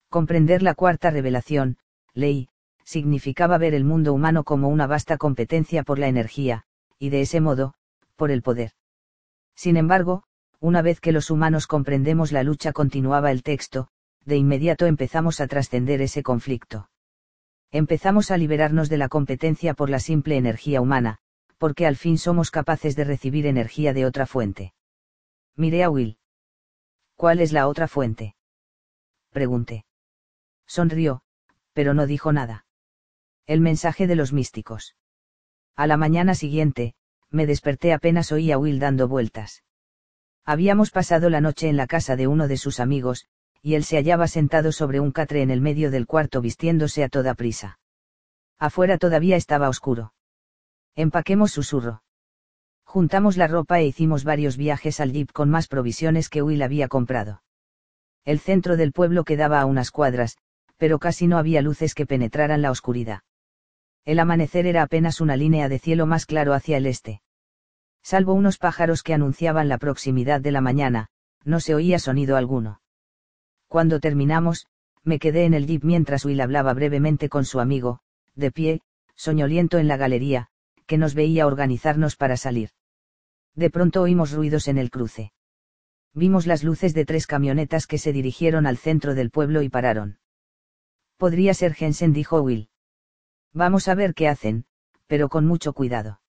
Comprender 0.09 0.63
la 0.63 0.75
cuarta 0.75 1.09
revelación, 1.09 1.77
leí, 2.13 2.47
significaba 2.85 3.57
ver 3.57 3.73
el 3.73 3.83
mundo 3.83 4.13
humano 4.13 4.45
como 4.45 4.69
una 4.69 4.87
vasta 4.87 5.17
competencia 5.17 5.83
por 5.83 5.99
la 5.99 6.07
energía, 6.07 6.63
y 6.97 7.09
de 7.09 7.19
ese 7.19 7.41
modo, 7.41 7.73
por 8.15 8.31
el 8.31 8.41
poder. 8.41 8.71
Sin 9.55 9.75
embargo, 9.75 10.23
una 10.61 10.81
vez 10.81 11.01
que 11.01 11.11
los 11.11 11.29
humanos 11.29 11.67
comprendemos 11.67 12.31
la 12.31 12.43
lucha 12.43 12.71
continuaba 12.71 13.29
el 13.29 13.43
texto, 13.43 13.89
de 14.23 14.37
inmediato 14.37 14.85
empezamos 14.85 15.41
a 15.41 15.47
trascender 15.47 16.01
ese 16.01 16.23
conflicto. 16.23 16.89
Empezamos 17.73 18.31
a 18.31 18.37
liberarnos 18.37 18.87
de 18.87 18.95
la 18.95 19.09
competencia 19.09 19.73
por 19.73 19.89
la 19.89 19.99
simple 19.99 20.37
energía 20.37 20.79
humana, 20.79 21.19
porque 21.65 21.87
al 21.87 21.95
fin 21.95 22.19
somos 22.19 22.51
capaces 22.51 22.95
de 22.95 23.05
recibir 23.05 23.47
energía 23.47 23.91
de 23.91 24.05
otra 24.05 24.27
fuente. 24.27 24.75
Miré 25.55 25.83
a 25.83 25.89
Will. 25.89 26.19
¿Cuál 27.15 27.39
es 27.39 27.51
la 27.51 27.67
otra 27.67 27.87
fuente? 27.87 28.35
Pregunté. 29.31 29.83
Sonrió, 30.67 31.23
pero 31.73 31.95
no 31.95 32.05
dijo 32.05 32.31
nada. 32.31 32.67
El 33.47 33.61
mensaje 33.61 34.05
de 34.05 34.15
los 34.15 34.31
místicos. 34.31 34.95
A 35.75 35.87
la 35.87 35.97
mañana 35.97 36.35
siguiente, 36.35 36.93
me 37.31 37.47
desperté 37.47 37.93
apenas 37.93 38.31
oí 38.31 38.51
a 38.51 38.59
Will 38.59 38.77
dando 38.77 39.07
vueltas. 39.07 39.63
Habíamos 40.43 40.91
pasado 40.91 41.31
la 41.31 41.41
noche 41.41 41.67
en 41.67 41.77
la 41.77 41.87
casa 41.87 42.15
de 42.15 42.27
uno 42.27 42.47
de 42.47 42.57
sus 42.57 42.79
amigos, 42.79 43.25
y 43.63 43.73
él 43.73 43.83
se 43.85 43.97
hallaba 43.97 44.27
sentado 44.27 44.71
sobre 44.71 44.99
un 44.99 45.11
catre 45.11 45.41
en 45.41 45.49
el 45.49 45.61
medio 45.61 45.89
del 45.89 46.05
cuarto 46.05 46.41
vistiéndose 46.41 47.03
a 47.03 47.09
toda 47.09 47.33
prisa. 47.33 47.79
Afuera 48.59 48.99
todavía 48.99 49.35
estaba 49.35 49.67
oscuro. 49.67 50.13
Empaquemos 50.97 51.51
susurro. 51.51 52.03
Juntamos 52.85 53.35
la 53.35 53.47
ropa 53.47 53.81
e 53.81 53.85
hicimos 53.85 54.23
varios 54.23 54.55
viajes 54.55 55.01
al 55.01 55.11
jeep 55.11 55.29
con 55.33 55.49
más 55.49 55.67
provisiones 55.67 56.29
que 56.29 56.41
Will 56.41 56.61
había 56.61 56.87
comprado. 56.87 57.43
El 58.23 58.39
centro 58.39 58.77
del 58.77 58.93
pueblo 58.93 59.25
quedaba 59.25 59.59
a 59.59 59.65
unas 59.65 59.91
cuadras, 59.91 60.37
pero 60.77 60.97
casi 60.97 61.27
no 61.27 61.37
había 61.37 61.61
luces 61.61 61.95
que 61.95 62.05
penetraran 62.05 62.61
la 62.61 62.71
oscuridad. 62.71 63.23
El 64.05 64.19
amanecer 64.19 64.67
era 64.67 64.83
apenas 64.83 65.19
una 65.19 65.35
línea 65.35 65.67
de 65.67 65.79
cielo 65.79 66.05
más 66.05 66.25
claro 66.25 66.53
hacia 66.53 66.77
el 66.77 66.85
este. 66.85 67.21
Salvo 68.01 68.33
unos 68.33 68.57
pájaros 68.57 69.03
que 69.03 69.13
anunciaban 69.13 69.67
la 69.67 69.77
proximidad 69.77 70.39
de 70.39 70.51
la 70.53 70.61
mañana, 70.61 71.09
no 71.43 71.59
se 71.59 71.75
oía 71.75 71.99
sonido 71.99 72.37
alguno. 72.37 72.79
Cuando 73.67 73.99
terminamos, 73.99 74.67
me 75.03 75.19
quedé 75.19 75.43
en 75.43 75.55
el 75.55 75.67
jeep 75.67 75.83
mientras 75.83 76.23
Will 76.23 76.39
hablaba 76.39 76.73
brevemente 76.73 77.27
con 77.27 77.43
su 77.43 77.59
amigo, 77.59 77.99
de 78.35 78.51
pie, 78.51 78.81
soñoliento 79.15 79.77
en 79.77 79.87
la 79.87 79.97
galería, 79.97 80.49
que 80.85 80.97
nos 80.97 81.15
veía 81.15 81.47
organizarnos 81.47 82.15
para 82.15 82.37
salir. 82.37 82.69
De 83.55 83.69
pronto 83.69 84.01
oímos 84.01 84.31
ruidos 84.31 84.67
en 84.67 84.77
el 84.77 84.91
cruce. 84.91 85.31
Vimos 86.13 86.47
las 86.47 86.63
luces 86.63 86.93
de 86.93 87.05
tres 87.05 87.27
camionetas 87.27 87.87
que 87.87 87.97
se 87.97 88.13
dirigieron 88.13 88.65
al 88.65 88.77
centro 88.77 89.15
del 89.15 89.31
pueblo 89.31 89.61
y 89.61 89.69
pararon. 89.69 90.19
Podría 91.17 91.53
ser 91.53 91.73
Jensen, 91.73 92.13
dijo 92.13 92.41
Will. 92.41 92.69
Vamos 93.53 93.87
a 93.87 93.95
ver 93.95 94.13
qué 94.13 94.27
hacen, 94.27 94.65
pero 95.07 95.29
con 95.29 95.45
mucho 95.45 95.73
cuidado. 95.73 96.19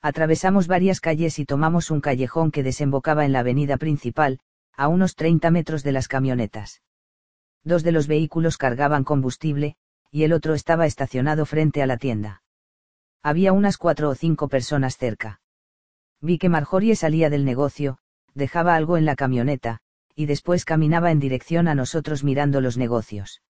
Atravesamos 0.00 0.66
varias 0.66 1.00
calles 1.00 1.38
y 1.38 1.46
tomamos 1.46 1.90
un 1.90 2.00
callejón 2.00 2.50
que 2.50 2.62
desembocaba 2.62 3.24
en 3.24 3.32
la 3.32 3.40
avenida 3.40 3.76
principal, 3.76 4.38
a 4.76 4.88
unos 4.88 5.16
30 5.16 5.50
metros 5.50 5.82
de 5.82 5.92
las 5.92 6.08
camionetas. 6.08 6.82
Dos 7.64 7.82
de 7.82 7.92
los 7.92 8.06
vehículos 8.06 8.58
cargaban 8.58 9.02
combustible, 9.02 9.76
y 10.10 10.24
el 10.24 10.32
otro 10.32 10.54
estaba 10.54 10.86
estacionado 10.86 11.46
frente 11.46 11.82
a 11.82 11.86
la 11.86 11.96
tienda. 11.96 12.43
Había 13.24 13.54
unas 13.54 13.78
cuatro 13.78 14.10
o 14.10 14.14
cinco 14.14 14.48
personas 14.48 14.98
cerca. 14.98 15.40
Vi 16.20 16.36
que 16.36 16.50
Marjorie 16.50 16.94
salía 16.94 17.30
del 17.30 17.46
negocio, 17.46 17.96
dejaba 18.34 18.76
algo 18.76 18.98
en 18.98 19.06
la 19.06 19.16
camioneta, 19.16 19.78
y 20.14 20.26
después 20.26 20.66
caminaba 20.66 21.10
en 21.10 21.20
dirección 21.20 21.66
a 21.66 21.74
nosotros 21.74 22.22
mirando 22.22 22.60
los 22.60 22.76
negocios. 22.76 23.40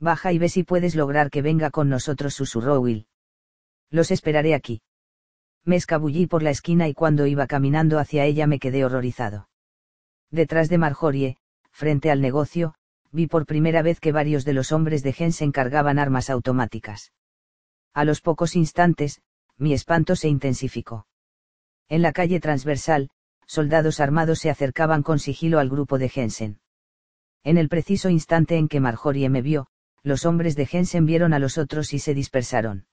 Baja 0.00 0.34
y 0.34 0.38
ve 0.38 0.50
si 0.50 0.64
puedes 0.64 0.94
lograr 0.94 1.30
que 1.30 1.40
venga 1.40 1.70
con 1.70 1.88
nosotros, 1.88 2.34
susurró 2.34 2.78
Will. 2.80 3.06
Los 3.90 4.10
esperaré 4.10 4.54
aquí. 4.54 4.82
Me 5.64 5.76
escabullí 5.76 6.26
por 6.26 6.42
la 6.42 6.50
esquina 6.50 6.86
y 6.86 6.92
cuando 6.92 7.26
iba 7.26 7.46
caminando 7.46 7.98
hacia 7.98 8.26
ella 8.26 8.46
me 8.46 8.58
quedé 8.58 8.84
horrorizado. 8.84 9.48
Detrás 10.30 10.68
de 10.68 10.76
Marjorie, 10.76 11.36
frente 11.70 12.10
al 12.10 12.20
negocio, 12.20 12.74
vi 13.12 13.28
por 13.28 13.46
primera 13.46 13.80
vez 13.80 13.98
que 13.98 14.12
varios 14.12 14.44
de 14.44 14.52
los 14.52 14.72
hombres 14.72 15.02
de 15.02 15.14
Jensen 15.14 15.52
cargaban 15.52 15.98
armas 15.98 16.28
automáticas. 16.28 17.12
A 17.92 18.04
los 18.04 18.20
pocos 18.20 18.56
instantes, 18.56 19.20
mi 19.56 19.72
espanto 19.72 20.16
se 20.16 20.28
intensificó. 20.28 21.06
En 21.88 22.02
la 22.02 22.12
calle 22.12 22.40
transversal, 22.40 23.10
soldados 23.46 24.00
armados 24.00 24.38
se 24.38 24.48
acercaban 24.48 25.02
con 25.02 25.18
sigilo 25.18 25.58
al 25.58 25.68
grupo 25.68 25.98
de 25.98 26.08
Jensen. 26.08 26.60
En 27.42 27.58
el 27.58 27.68
preciso 27.68 28.08
instante 28.08 28.56
en 28.56 28.68
que 28.68 28.80
Marjorie 28.80 29.28
me 29.28 29.42
vio, 29.42 29.66
los 30.02 30.24
hombres 30.24 30.56
de 30.56 30.66
Jensen 30.66 31.04
vieron 31.04 31.32
a 31.32 31.38
los 31.38 31.58
otros 31.58 31.92
y 31.92 31.98
se 31.98 32.14
dispersaron. 32.14 32.86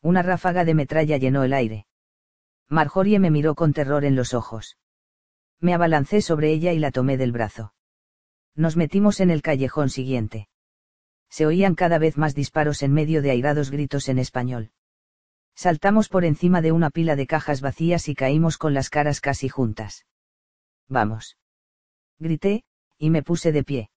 Una 0.00 0.22
ráfaga 0.22 0.64
de 0.64 0.74
metralla 0.74 1.16
llenó 1.16 1.42
el 1.42 1.52
aire. 1.52 1.86
Marjorie 2.68 3.18
me 3.18 3.30
miró 3.30 3.54
con 3.54 3.72
terror 3.72 4.04
en 4.04 4.16
los 4.16 4.34
ojos. 4.34 4.78
Me 5.60 5.74
abalancé 5.74 6.22
sobre 6.22 6.52
ella 6.52 6.72
y 6.72 6.78
la 6.78 6.90
tomé 6.90 7.16
del 7.16 7.32
brazo. 7.32 7.74
Nos 8.54 8.76
metimos 8.76 9.20
en 9.20 9.30
el 9.30 9.42
callejón 9.42 9.90
siguiente. 9.90 10.48
Se 11.32 11.46
oían 11.46 11.74
cada 11.74 11.96
vez 11.96 12.18
más 12.18 12.34
disparos 12.34 12.82
en 12.82 12.92
medio 12.92 13.22
de 13.22 13.30
airados 13.30 13.70
gritos 13.70 14.10
en 14.10 14.18
español. 14.18 14.70
Saltamos 15.54 16.10
por 16.10 16.26
encima 16.26 16.60
de 16.60 16.72
una 16.72 16.90
pila 16.90 17.16
de 17.16 17.26
cajas 17.26 17.62
vacías 17.62 18.06
y 18.10 18.14
caímos 18.14 18.58
con 18.58 18.74
las 18.74 18.90
caras 18.90 19.22
casi 19.22 19.48
juntas. 19.48 20.04
Vamos. 20.90 21.38
Grité, 22.18 22.64
y 22.98 23.08
me 23.08 23.22
puse 23.22 23.50
de 23.50 23.64
pie. 23.64 23.90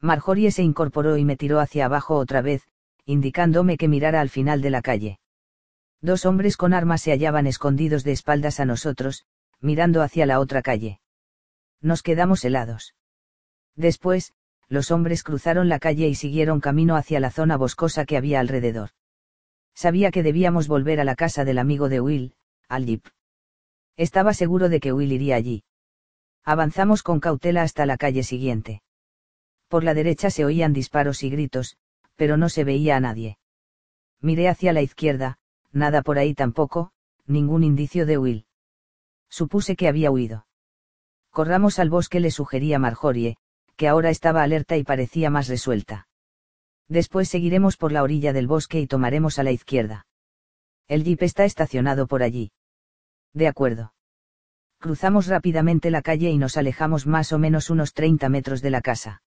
Marjorie 0.00 0.52
se 0.52 0.62
incorporó 0.62 1.16
y 1.16 1.24
me 1.24 1.38
tiró 1.38 1.60
hacia 1.60 1.86
abajo 1.86 2.16
otra 2.16 2.42
vez, 2.42 2.68
indicándome 3.06 3.78
que 3.78 3.88
mirara 3.88 4.20
al 4.20 4.28
final 4.28 4.60
de 4.60 4.68
la 4.68 4.82
calle. 4.82 5.18
Dos 6.02 6.26
hombres 6.26 6.58
con 6.58 6.74
armas 6.74 7.00
se 7.00 7.12
hallaban 7.12 7.46
escondidos 7.46 8.04
de 8.04 8.12
espaldas 8.12 8.60
a 8.60 8.66
nosotros, 8.66 9.24
mirando 9.60 10.02
hacia 10.02 10.26
la 10.26 10.38
otra 10.38 10.60
calle. 10.60 11.00
Nos 11.80 12.02
quedamos 12.02 12.44
helados. 12.44 12.94
Después, 13.76 14.34
los 14.70 14.92
hombres 14.92 15.24
cruzaron 15.24 15.68
la 15.68 15.80
calle 15.80 16.08
y 16.08 16.14
siguieron 16.14 16.60
camino 16.60 16.94
hacia 16.94 17.18
la 17.18 17.32
zona 17.32 17.56
boscosa 17.56 18.06
que 18.06 18.16
había 18.16 18.38
alrededor. 18.38 18.90
Sabía 19.74 20.12
que 20.12 20.22
debíamos 20.22 20.68
volver 20.68 21.00
a 21.00 21.04
la 21.04 21.16
casa 21.16 21.44
del 21.44 21.58
amigo 21.58 21.88
de 21.88 22.00
Will, 22.00 22.34
al 22.68 22.86
jeep. 22.86 23.04
Estaba 23.96 24.32
seguro 24.32 24.68
de 24.68 24.78
que 24.78 24.92
Will 24.92 25.12
iría 25.12 25.34
allí. 25.34 25.64
Avanzamos 26.44 27.02
con 27.02 27.18
cautela 27.18 27.62
hasta 27.62 27.84
la 27.84 27.96
calle 27.96 28.22
siguiente. 28.22 28.82
Por 29.68 29.82
la 29.82 29.92
derecha 29.92 30.30
se 30.30 30.44
oían 30.44 30.72
disparos 30.72 31.24
y 31.24 31.30
gritos, 31.30 31.76
pero 32.14 32.36
no 32.36 32.48
se 32.48 32.62
veía 32.62 32.96
a 32.96 33.00
nadie. 33.00 33.38
Miré 34.20 34.48
hacia 34.48 34.72
la 34.72 34.82
izquierda, 34.82 35.38
nada 35.72 36.02
por 36.02 36.18
ahí 36.18 36.32
tampoco, 36.34 36.92
ningún 37.26 37.64
indicio 37.64 38.06
de 38.06 38.18
Will. 38.18 38.46
Supuse 39.28 39.74
que 39.74 39.88
había 39.88 40.10
huido. 40.10 40.46
Corramos 41.30 41.78
al 41.78 41.90
bosque 41.90 42.20
le 42.20 42.30
sugería 42.30 42.78
Marjorie, 42.78 43.36
que 43.80 43.88
ahora 43.88 44.10
estaba 44.10 44.42
alerta 44.42 44.76
y 44.76 44.84
parecía 44.84 45.30
más 45.30 45.48
resuelta. 45.48 46.06
Después 46.86 47.30
seguiremos 47.30 47.78
por 47.78 47.92
la 47.92 48.02
orilla 48.02 48.34
del 48.34 48.46
bosque 48.46 48.78
y 48.78 48.86
tomaremos 48.86 49.38
a 49.38 49.42
la 49.42 49.52
izquierda. 49.52 50.06
El 50.86 51.02
jeep 51.02 51.22
está 51.22 51.46
estacionado 51.46 52.06
por 52.06 52.22
allí. 52.22 52.52
De 53.32 53.48
acuerdo. 53.48 53.94
Cruzamos 54.80 55.28
rápidamente 55.28 55.90
la 55.90 56.02
calle 56.02 56.28
y 56.28 56.36
nos 56.36 56.58
alejamos 56.58 57.06
más 57.06 57.32
o 57.32 57.38
menos 57.38 57.70
unos 57.70 57.94
30 57.94 58.28
metros 58.28 58.60
de 58.60 58.68
la 58.68 58.82
casa. 58.82 59.22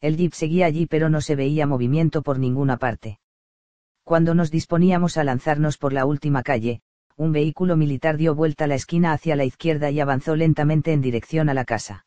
El 0.00 0.16
jeep 0.16 0.32
seguía 0.32 0.66
allí 0.66 0.86
pero 0.86 1.08
no 1.08 1.20
se 1.20 1.36
veía 1.36 1.64
movimiento 1.64 2.22
por 2.22 2.40
ninguna 2.40 2.78
parte. 2.78 3.20
Cuando 4.02 4.34
nos 4.34 4.50
disponíamos 4.50 5.16
a 5.18 5.22
lanzarnos 5.22 5.78
por 5.78 5.92
la 5.92 6.04
última 6.04 6.42
calle, 6.42 6.80
un 7.14 7.30
vehículo 7.30 7.76
militar 7.76 8.16
dio 8.16 8.34
vuelta 8.34 8.66
la 8.66 8.74
esquina 8.74 9.12
hacia 9.12 9.36
la 9.36 9.44
izquierda 9.44 9.92
y 9.92 10.00
avanzó 10.00 10.34
lentamente 10.34 10.92
en 10.92 11.00
dirección 11.00 11.48
a 11.48 11.54
la 11.54 11.64
casa. 11.64 12.06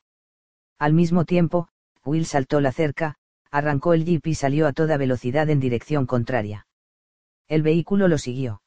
Al 0.82 0.93
mismo 0.93 1.26
tiempo, 1.26 1.68
Will 2.03 2.26
saltó 2.26 2.60
la 2.60 2.72
cerca, 2.72 3.14
arrancó 3.51 3.93
el 3.93 4.03
jeep 4.03 4.26
y 4.26 4.34
salió 4.34 4.66
a 4.66 4.74
toda 4.74 4.98
velocidad 4.98 5.48
en 5.51 5.60
dirección 5.60 6.08
contraria. 6.08 6.66
El 7.48 7.61
vehículo 7.61 8.08
lo 8.08 8.18
siguió. 8.18 8.64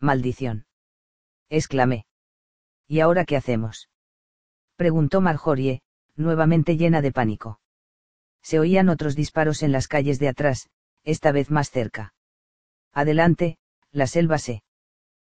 Maldición. 0.00 0.64
exclamé. 1.50 2.06
¿Y 2.88 3.00
ahora 3.00 3.26
qué 3.26 3.36
hacemos? 3.36 3.90
preguntó 4.76 5.20
Marjorie, 5.20 5.82
nuevamente 6.14 6.78
llena 6.78 7.02
de 7.02 7.12
pánico. 7.12 7.60
Se 8.40 8.58
oían 8.58 8.88
otros 8.88 9.14
disparos 9.14 9.62
en 9.62 9.72
las 9.72 9.88
calles 9.88 10.18
de 10.18 10.28
atrás, 10.28 10.70
esta 11.04 11.32
vez 11.32 11.50
más 11.50 11.70
cerca. 11.70 12.14
Adelante, 12.94 13.58
la 13.92 14.06
selva 14.06 14.38
se 14.38 14.62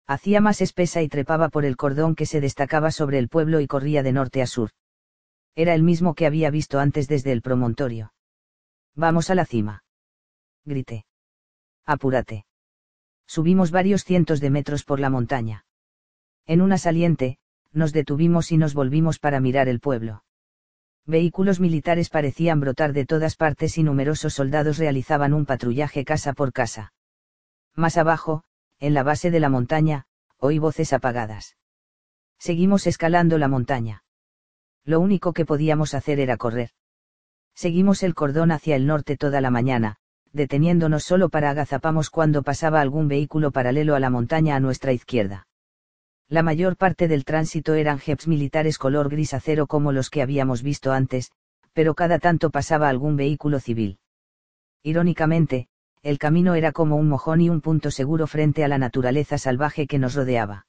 hacía 0.08 0.40
más 0.40 0.62
espesa 0.62 1.02
y 1.02 1.10
trepaba 1.10 1.50
por 1.50 1.66
el 1.66 1.76
cordón 1.76 2.16
que 2.16 2.26
se 2.26 2.40
destacaba 2.40 2.92
sobre 2.92 3.20
el 3.20 3.28
pueblo 3.28 3.60
y 3.60 3.68
corría 3.68 4.02
de 4.02 4.14
norte 4.14 4.42
a 4.42 4.48
sur. 4.48 4.70
Era 5.56 5.74
el 5.74 5.84
mismo 5.84 6.16
que 6.16 6.26
había 6.26 6.50
visto 6.50 6.80
antes 6.80 7.08
desde 7.08 7.32
el 7.32 7.42
promontorio. 7.42 8.14
Vamos 8.96 9.30
a 9.30 9.36
la 9.36 9.46
cima. 9.46 9.84
Grité. 10.66 11.06
Apúrate. 11.86 12.46
Subimos 13.28 13.72
varios 13.72 14.04
cientos 14.04 14.40
de 14.40 14.50
metros 14.50 14.84
por 14.84 15.00
la 15.00 15.10
montaña. 15.10 15.66
En 16.46 16.62
una 16.62 16.78
saliente, 16.78 17.38
nos 17.72 17.94
detuvimos 17.94 18.52
y 18.52 18.58
nos 18.58 18.74
volvimos 18.74 19.20
para 19.20 19.40
mirar 19.40 19.68
el 19.68 19.80
pueblo. 19.80 20.24
Vehículos 21.06 21.60
militares 21.60 22.10
parecían 22.10 22.60
brotar 22.60 22.94
de 22.94 23.06
todas 23.06 23.36
partes 23.36 23.78
y 23.78 23.84
numerosos 23.84 24.34
soldados 24.34 24.78
realizaban 24.78 25.34
un 25.34 25.46
patrullaje 25.46 26.06
casa 26.06 26.34
por 26.34 26.54
casa. 26.54 26.94
Más 27.76 27.98
abajo, 27.98 28.44
en 28.80 28.94
la 28.94 29.04
base 29.04 29.32
de 29.32 29.40
la 29.40 29.50
montaña, 29.50 30.06
oí 30.38 30.60
voces 30.60 30.94
apagadas. 30.94 31.58
Seguimos 32.38 32.88
escalando 32.88 33.38
la 33.38 33.48
montaña. 33.48 34.04
Lo 34.86 35.00
único 35.00 35.34
que 35.34 35.46
podíamos 35.46 35.94
hacer 35.94 36.20
era 36.20 36.38
correr. 36.38 36.72
Seguimos 37.56 38.04
el 38.04 38.16
cordón 38.16 38.52
hacia 38.52 38.76
el 38.76 38.88
norte 38.88 39.18
toda 39.18 39.42
la 39.42 39.52
mañana, 39.52 39.98
deteniéndonos 40.32 41.04
solo 41.04 41.30
para 41.30 41.50
agazapamos 41.50 42.10
cuando 42.10 42.44
pasaba 42.44 42.82
algún 42.82 43.08
vehículo 43.08 43.52
paralelo 43.52 43.96
a 43.96 44.00
la 44.00 44.10
montaña 44.10 44.56
a 44.56 44.60
nuestra 44.60 44.94
izquierda. 44.94 45.48
La 46.28 46.44
mayor 46.44 46.78
parte 46.78 47.08
del 47.08 47.26
tránsito 47.26 47.74
eran 47.74 48.00
jeeps 48.00 48.28
militares 48.28 48.78
color 48.78 49.10
gris 49.10 49.34
acero 49.34 49.66
como 49.66 49.92
los 49.92 50.10
que 50.10 50.22
habíamos 50.22 50.62
visto 50.62 50.92
antes, 50.92 51.32
pero 51.74 51.96
cada 51.96 52.20
tanto 52.20 52.52
pasaba 52.52 52.88
algún 52.88 53.16
vehículo 53.16 53.60
civil. 53.60 53.98
Irónicamente, 54.84 55.68
el 56.02 56.18
camino 56.18 56.56
era 56.56 56.72
como 56.72 56.96
un 56.96 57.10
mojón 57.10 57.42
y 57.42 57.50
un 57.50 57.62
punto 57.62 57.92
seguro 57.92 58.28
frente 58.28 58.64
a 58.64 58.68
la 58.68 58.78
naturaleza 58.78 59.38
salvaje 59.38 59.88
que 59.88 60.00
nos 60.00 60.14
rodeaba. 60.14 60.68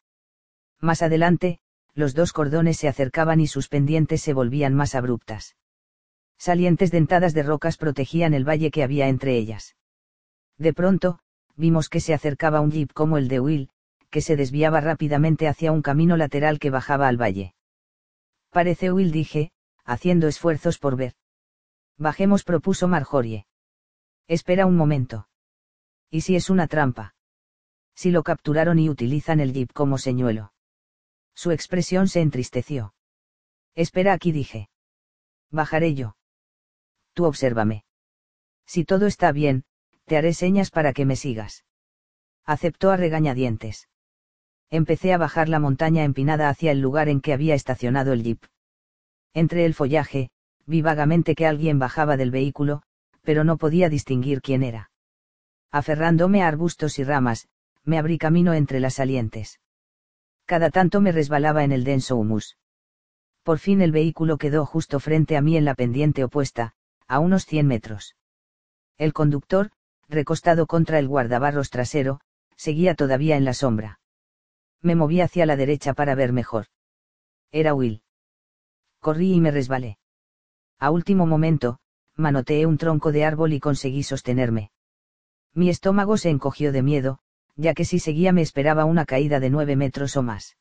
Más 0.80 1.02
adelante, 1.02 1.60
los 2.00 2.14
dos 2.14 2.32
cordones 2.32 2.78
se 2.78 2.88
acercaban 2.88 3.40
y 3.40 3.46
sus 3.46 3.68
pendientes 3.68 4.20
se 4.20 4.32
volvían 4.32 4.74
más 4.74 4.96
abruptas. 4.96 5.54
Salientes 6.36 6.90
dentadas 6.90 7.34
de 7.34 7.44
rocas 7.44 7.76
protegían 7.76 8.34
el 8.34 8.48
valle 8.48 8.72
que 8.72 8.82
había 8.82 9.06
entre 9.06 9.36
ellas. 9.36 9.76
De 10.58 10.72
pronto, 10.72 11.20
vimos 11.54 11.88
que 11.88 12.00
se 12.00 12.14
acercaba 12.14 12.60
un 12.60 12.72
jeep 12.72 12.92
como 12.92 13.18
el 13.18 13.28
de 13.28 13.38
Will, 13.38 13.70
que 14.10 14.20
se 14.20 14.34
desviaba 14.34 14.80
rápidamente 14.80 15.46
hacia 15.46 15.70
un 15.70 15.82
camino 15.82 16.16
lateral 16.16 16.58
que 16.58 16.70
bajaba 16.70 17.06
al 17.06 17.20
valle. 17.20 17.54
Parece 18.50 18.90
Will 18.90 19.12
dije, 19.12 19.52
haciendo 19.84 20.26
esfuerzos 20.26 20.78
por 20.78 20.96
ver. 20.96 21.14
Bajemos 21.96 22.42
propuso 22.42 22.88
Marjorie. 22.88 23.46
Espera 24.26 24.66
un 24.66 24.76
momento. 24.76 25.28
¿Y 26.10 26.22
si 26.22 26.34
es 26.34 26.50
una 26.50 26.66
trampa? 26.66 27.14
Si 27.94 28.10
lo 28.10 28.22
capturaron 28.22 28.78
y 28.78 28.88
utilizan 28.88 29.40
el 29.40 29.52
jeep 29.52 29.72
como 29.72 29.98
señuelo. 29.98 30.52
Su 31.42 31.52
expresión 31.52 32.06
se 32.06 32.20
entristeció. 32.20 32.92
Espera 33.74 34.12
aquí 34.12 34.30
dije. 34.30 34.68
Bajaré 35.50 35.94
yo. 35.94 36.18
Tú 37.14 37.24
obsérvame. 37.24 37.84
Si 38.66 38.84
todo 38.84 39.06
está 39.06 39.32
bien, 39.32 39.64
te 40.04 40.18
haré 40.18 40.34
señas 40.34 40.70
para 40.70 40.92
que 40.92 41.06
me 41.06 41.16
sigas. 41.16 41.64
Aceptó 42.44 42.90
a 42.90 42.98
regañadientes. 42.98 43.88
Empecé 44.68 45.14
a 45.14 45.16
bajar 45.16 45.48
la 45.48 45.60
montaña 45.60 46.04
empinada 46.04 46.50
hacia 46.50 46.72
el 46.72 46.82
lugar 46.82 47.08
en 47.08 47.22
que 47.22 47.32
había 47.32 47.54
estacionado 47.54 48.12
el 48.12 48.22
jeep. 48.22 48.44
Entre 49.32 49.64
el 49.64 49.72
follaje, 49.72 50.28
vi 50.66 50.82
vagamente 50.82 51.34
que 51.34 51.46
alguien 51.46 51.78
bajaba 51.78 52.18
del 52.18 52.30
vehículo, 52.30 52.82
pero 53.22 53.44
no 53.44 53.56
podía 53.56 53.88
distinguir 53.88 54.42
quién 54.42 54.62
era. 54.62 54.90
Aferrándome 55.70 56.42
a 56.42 56.48
arbustos 56.48 56.98
y 56.98 57.04
ramas, 57.04 57.48
me 57.82 57.96
abrí 57.96 58.18
camino 58.18 58.52
entre 58.52 58.78
las 58.78 58.92
salientes. 58.92 59.58
Cada 60.50 60.70
tanto 60.70 61.00
me 61.00 61.12
resbalaba 61.12 61.62
en 61.62 61.70
el 61.70 61.84
denso 61.84 62.16
humus. 62.16 62.58
Por 63.44 63.60
fin 63.60 63.80
el 63.82 63.92
vehículo 63.92 64.36
quedó 64.36 64.66
justo 64.66 64.98
frente 64.98 65.36
a 65.36 65.42
mí 65.42 65.56
en 65.56 65.64
la 65.64 65.76
pendiente 65.76 66.24
opuesta, 66.24 66.74
a 67.06 67.20
unos 67.20 67.46
100 67.46 67.68
metros. 67.68 68.16
El 68.98 69.12
conductor, 69.12 69.70
recostado 70.08 70.66
contra 70.66 70.98
el 70.98 71.06
guardabarros 71.06 71.70
trasero, 71.70 72.18
seguía 72.56 72.96
todavía 72.96 73.36
en 73.36 73.44
la 73.44 73.54
sombra. 73.54 74.00
Me 74.82 74.96
moví 74.96 75.20
hacia 75.20 75.46
la 75.46 75.54
derecha 75.54 75.94
para 75.94 76.16
ver 76.16 76.32
mejor. 76.32 76.66
Era 77.52 77.72
Will. 77.72 78.02
Corrí 78.98 79.34
y 79.34 79.40
me 79.40 79.52
resbalé. 79.52 79.98
A 80.80 80.90
último 80.90 81.26
momento, 81.26 81.78
manoteé 82.16 82.66
un 82.66 82.76
tronco 82.76 83.12
de 83.12 83.24
árbol 83.24 83.52
y 83.52 83.60
conseguí 83.60 84.02
sostenerme. 84.02 84.72
Mi 85.54 85.70
estómago 85.70 86.16
se 86.16 86.28
encogió 86.28 86.72
de 86.72 86.82
miedo, 86.82 87.20
ya 87.60 87.74
que 87.74 87.84
si 87.84 87.98
seguía 87.98 88.32
me 88.32 88.40
esperaba 88.40 88.86
una 88.86 89.04
caída 89.04 89.38
de 89.38 89.50
nueve 89.50 89.76
metros 89.76 90.16
o 90.16 90.22
más. 90.22 90.56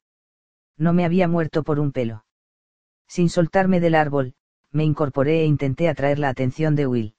No 0.77 0.91
me 0.93 1.05
había 1.05 1.27
muerto 1.27 1.63
por 1.63 1.79
un 1.79 1.91
pelo. 1.91 2.25
Sin 3.07 3.29
soltarme 3.29 3.79
del 3.79 3.95
árbol, 3.95 4.35
me 4.71 4.83
incorporé 4.83 5.41
e 5.41 5.45
intenté 5.45 5.87
atraer 5.87 6.19
la 6.19 6.29
atención 6.29 6.75
de 6.75 6.87
Will. 6.87 7.15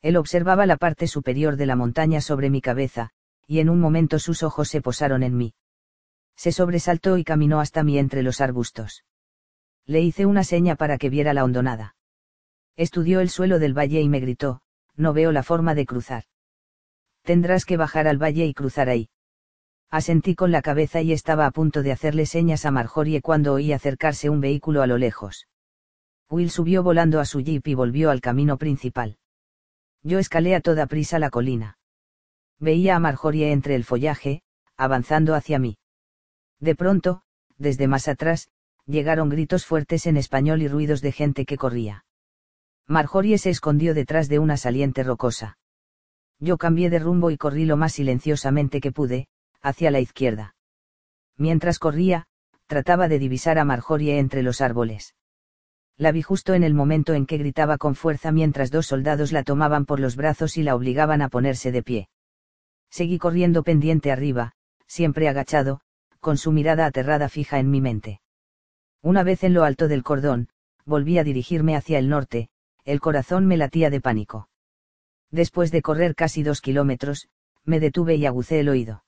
Él 0.00 0.16
observaba 0.16 0.66
la 0.66 0.76
parte 0.76 1.06
superior 1.06 1.56
de 1.56 1.66
la 1.66 1.76
montaña 1.76 2.20
sobre 2.20 2.48
mi 2.48 2.60
cabeza, 2.60 3.10
y 3.46 3.58
en 3.58 3.68
un 3.68 3.80
momento 3.80 4.18
sus 4.18 4.42
ojos 4.42 4.68
se 4.68 4.80
posaron 4.80 5.22
en 5.22 5.36
mí. 5.36 5.54
Se 6.36 6.52
sobresaltó 6.52 7.18
y 7.18 7.24
caminó 7.24 7.60
hasta 7.60 7.82
mí 7.82 7.98
entre 7.98 8.22
los 8.22 8.40
arbustos. 8.40 9.04
Le 9.84 10.00
hice 10.00 10.26
una 10.26 10.44
seña 10.44 10.76
para 10.76 10.96
que 10.96 11.10
viera 11.10 11.34
la 11.34 11.44
hondonada. 11.44 11.96
Estudió 12.76 13.20
el 13.20 13.30
suelo 13.30 13.58
del 13.58 13.76
valle 13.76 14.00
y 14.00 14.08
me 14.08 14.20
gritó, 14.20 14.62
no 14.96 15.12
veo 15.12 15.32
la 15.32 15.42
forma 15.42 15.74
de 15.74 15.86
cruzar. 15.86 16.24
Tendrás 17.22 17.64
que 17.64 17.76
bajar 17.76 18.08
al 18.08 18.20
valle 18.20 18.46
y 18.46 18.54
cruzar 18.54 18.88
ahí. 18.88 19.08
Asentí 19.90 20.34
con 20.34 20.50
la 20.50 20.62
cabeza 20.62 21.02
y 21.02 21.12
estaba 21.12 21.46
a 21.46 21.50
punto 21.50 21.82
de 21.82 21.92
hacerle 21.92 22.26
señas 22.26 22.64
a 22.64 22.70
Marjorie 22.70 23.20
cuando 23.20 23.52
oí 23.52 23.72
acercarse 23.72 24.30
un 24.30 24.40
vehículo 24.40 24.82
a 24.82 24.86
lo 24.86 24.98
lejos. 24.98 25.46
Will 26.30 26.50
subió 26.50 26.82
volando 26.82 27.20
a 27.20 27.26
su 27.26 27.40
jeep 27.40 27.68
y 27.68 27.74
volvió 27.74 28.10
al 28.10 28.22
camino 28.22 28.56
principal. 28.56 29.18
Yo 30.02 30.18
escalé 30.18 30.54
a 30.54 30.60
toda 30.60 30.86
prisa 30.86 31.18
la 31.18 31.30
colina. 31.30 31.78
Veía 32.58 32.96
a 32.96 33.00
Marjorie 33.00 33.52
entre 33.52 33.74
el 33.74 33.84
follaje, 33.84 34.42
avanzando 34.76 35.34
hacia 35.34 35.58
mí. 35.58 35.76
De 36.58 36.74
pronto, 36.74 37.22
desde 37.58 37.86
más 37.86 38.08
atrás, 38.08 38.48
llegaron 38.86 39.28
gritos 39.28 39.66
fuertes 39.66 40.06
en 40.06 40.16
español 40.16 40.62
y 40.62 40.68
ruidos 40.68 41.02
de 41.02 41.12
gente 41.12 41.44
que 41.44 41.58
corría. 41.58 42.04
Marjorie 42.86 43.38
se 43.38 43.50
escondió 43.50 43.94
detrás 43.94 44.28
de 44.28 44.38
una 44.38 44.56
saliente 44.56 45.02
rocosa. 45.02 45.58
Yo 46.42 46.58
cambié 46.58 46.90
de 46.90 46.98
rumbo 46.98 47.30
y 47.30 47.36
corrí 47.36 47.66
lo 47.66 47.76
más 47.76 47.92
silenciosamente 47.92 48.80
que 48.80 48.90
pude, 48.90 49.28
hacia 49.60 49.92
la 49.92 50.00
izquierda. 50.00 50.56
Mientras 51.36 51.78
corría, 51.78 52.26
trataba 52.66 53.06
de 53.06 53.20
divisar 53.20 53.60
a 53.60 53.64
Marjorie 53.64 54.18
entre 54.18 54.42
los 54.42 54.60
árboles. 54.60 55.14
La 55.96 56.10
vi 56.10 56.20
justo 56.22 56.54
en 56.54 56.64
el 56.64 56.74
momento 56.74 57.14
en 57.14 57.26
que 57.26 57.38
gritaba 57.38 57.78
con 57.78 57.94
fuerza 57.94 58.32
mientras 58.32 58.72
dos 58.72 58.88
soldados 58.88 59.30
la 59.30 59.44
tomaban 59.44 59.86
por 59.86 60.00
los 60.00 60.16
brazos 60.16 60.56
y 60.56 60.64
la 60.64 60.74
obligaban 60.74 61.22
a 61.22 61.28
ponerse 61.28 61.70
de 61.70 61.84
pie. 61.84 62.08
Seguí 62.90 63.18
corriendo 63.18 63.62
pendiente 63.62 64.10
arriba, 64.10 64.54
siempre 64.88 65.28
agachado, 65.28 65.80
con 66.18 66.38
su 66.38 66.50
mirada 66.50 66.86
aterrada 66.86 67.28
fija 67.28 67.60
en 67.60 67.70
mi 67.70 67.80
mente. 67.80 68.20
Una 69.00 69.22
vez 69.22 69.44
en 69.44 69.54
lo 69.54 69.62
alto 69.62 69.86
del 69.86 70.02
cordón, 70.02 70.48
volví 70.84 71.18
a 71.18 71.24
dirigirme 71.24 71.76
hacia 71.76 72.00
el 72.00 72.08
norte, 72.08 72.48
el 72.84 73.00
corazón 73.00 73.46
me 73.46 73.56
latía 73.56 73.90
de 73.90 74.00
pánico. 74.00 74.48
Después 75.32 75.72
de 75.72 75.82
correr 75.82 76.14
casi 76.14 76.42
dos 76.42 76.60
kilómetros, 76.60 77.28
me 77.64 77.80
detuve 77.80 78.14
y 78.16 78.26
agucé 78.26 78.60
el 78.60 78.68
oído. 78.68 79.02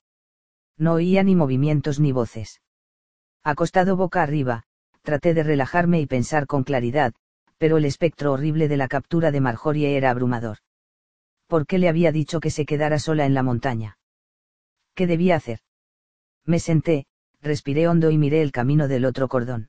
No 0.78 0.94
oía 0.94 1.22
ni 1.22 1.36
movimientos 1.36 2.00
ni 2.00 2.12
voces. 2.12 2.62
Acostado 3.44 3.96
boca 3.96 4.22
arriba, 4.22 4.64
traté 5.02 5.34
de 5.34 5.42
relajarme 5.42 6.00
y 6.00 6.06
pensar 6.06 6.46
con 6.46 6.64
claridad, 6.64 7.14
pero 7.58 7.76
el 7.76 7.84
espectro 7.84 8.32
horrible 8.32 8.68
de 8.68 8.78
la 8.78 8.88
captura 8.88 9.30
de 9.30 9.40
Marjorie 9.40 9.96
era 9.96 10.10
abrumador. 10.10 10.58
¿Por 11.46 11.66
qué 11.66 11.78
le 11.78 11.90
había 11.90 12.10
dicho 12.10 12.40
que 12.40 12.50
se 12.50 12.64
quedara 12.64 12.98
sola 12.98 13.26
en 13.26 13.34
la 13.34 13.42
montaña? 13.42 13.98
¿Qué 14.94 15.06
debía 15.06 15.36
hacer? 15.36 15.60
Me 16.46 16.58
senté, 16.58 17.06
respiré 17.42 17.86
hondo 17.86 18.10
y 18.10 18.16
miré 18.16 18.40
el 18.40 18.50
camino 18.50 18.88
del 18.88 19.04
otro 19.04 19.28
cordón. 19.28 19.68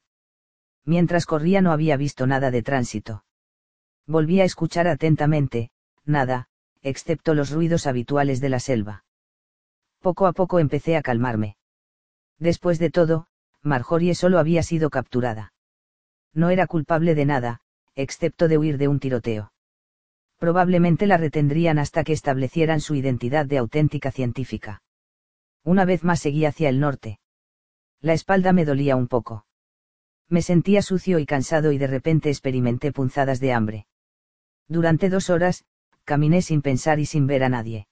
Mientras 0.86 1.26
corría 1.26 1.62
no 1.62 1.74
había 1.74 1.98
visto 1.98 2.28
nada 2.28 2.50
de 2.50 2.64
tránsito. 2.64 3.26
Volví 4.08 4.40
a 4.40 4.46
escuchar 4.46 4.88
atentamente, 4.88 5.72
nada, 6.06 6.48
excepto 6.82 7.34
los 7.34 7.52
ruidos 7.52 7.88
habituales 7.88 8.40
de 8.42 8.50
la 8.50 8.60
selva. 8.60 9.06
Poco 10.02 10.28
a 10.28 10.34
poco 10.34 10.60
empecé 10.60 10.98
a 10.98 11.02
calmarme. 11.02 11.58
Después 12.38 12.80
de 12.80 12.92
todo, 12.92 13.28
Marjorie 13.62 14.14
solo 14.14 14.40
había 14.40 14.62
sido 14.62 14.90
capturada. 14.90 15.54
No 16.34 16.50
era 16.50 16.68
culpable 16.68 17.16
de 17.16 17.26
nada, 17.26 17.62
excepto 17.96 18.48
de 18.48 18.58
huir 18.58 18.78
de 18.78 18.88
un 18.88 19.00
tiroteo. 19.00 19.52
Probablemente 20.38 21.08
la 21.08 21.18
retendrían 21.18 21.80
hasta 21.80 22.04
que 22.04 22.14
establecieran 22.14 22.82
su 22.82 22.94
identidad 22.94 23.46
de 23.46 23.58
auténtica 23.58 24.12
científica. 24.12 24.84
Una 25.64 25.86
vez 25.86 26.04
más 26.04 26.20
seguí 26.20 26.46
hacia 26.46 26.70
el 26.70 26.80
norte. 26.80 27.20
La 28.02 28.14
espalda 28.14 28.54
me 28.54 28.66
dolía 28.66 28.96
un 28.96 29.08
poco. 29.08 29.46
Me 30.28 30.42
sentía 30.42 30.82
sucio 30.82 31.20
y 31.20 31.26
cansado 31.26 31.72
y 31.72 31.78
de 31.78 31.88
repente 31.88 32.30
experimenté 32.30 32.92
punzadas 32.92 33.40
de 33.40 33.54
hambre. 33.54 33.88
Durante 34.68 35.10
dos 35.10 35.30
horas, 35.30 35.66
caminé 36.06 36.42
sin 36.42 36.62
pensar 36.62 37.00
y 37.00 37.06
sin 37.06 37.28
ver 37.28 37.44
a 37.44 37.50
nadie. 37.50 37.88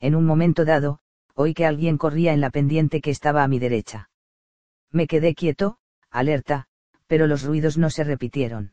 En 0.00 0.14
un 0.14 0.26
momento 0.26 0.64
dado, 0.64 0.98
oí 1.34 1.54
que 1.54 1.66
alguien 1.66 1.98
corría 1.98 2.32
en 2.32 2.40
la 2.40 2.50
pendiente 2.50 3.00
que 3.00 3.10
estaba 3.10 3.44
a 3.44 3.48
mi 3.48 3.58
derecha. 3.58 4.10
Me 4.90 5.06
quedé 5.06 5.34
quieto, 5.34 5.78
alerta, 6.10 6.66
pero 7.06 7.26
los 7.26 7.42
ruidos 7.42 7.78
no 7.78 7.90
se 7.90 8.04
repitieron. 8.04 8.72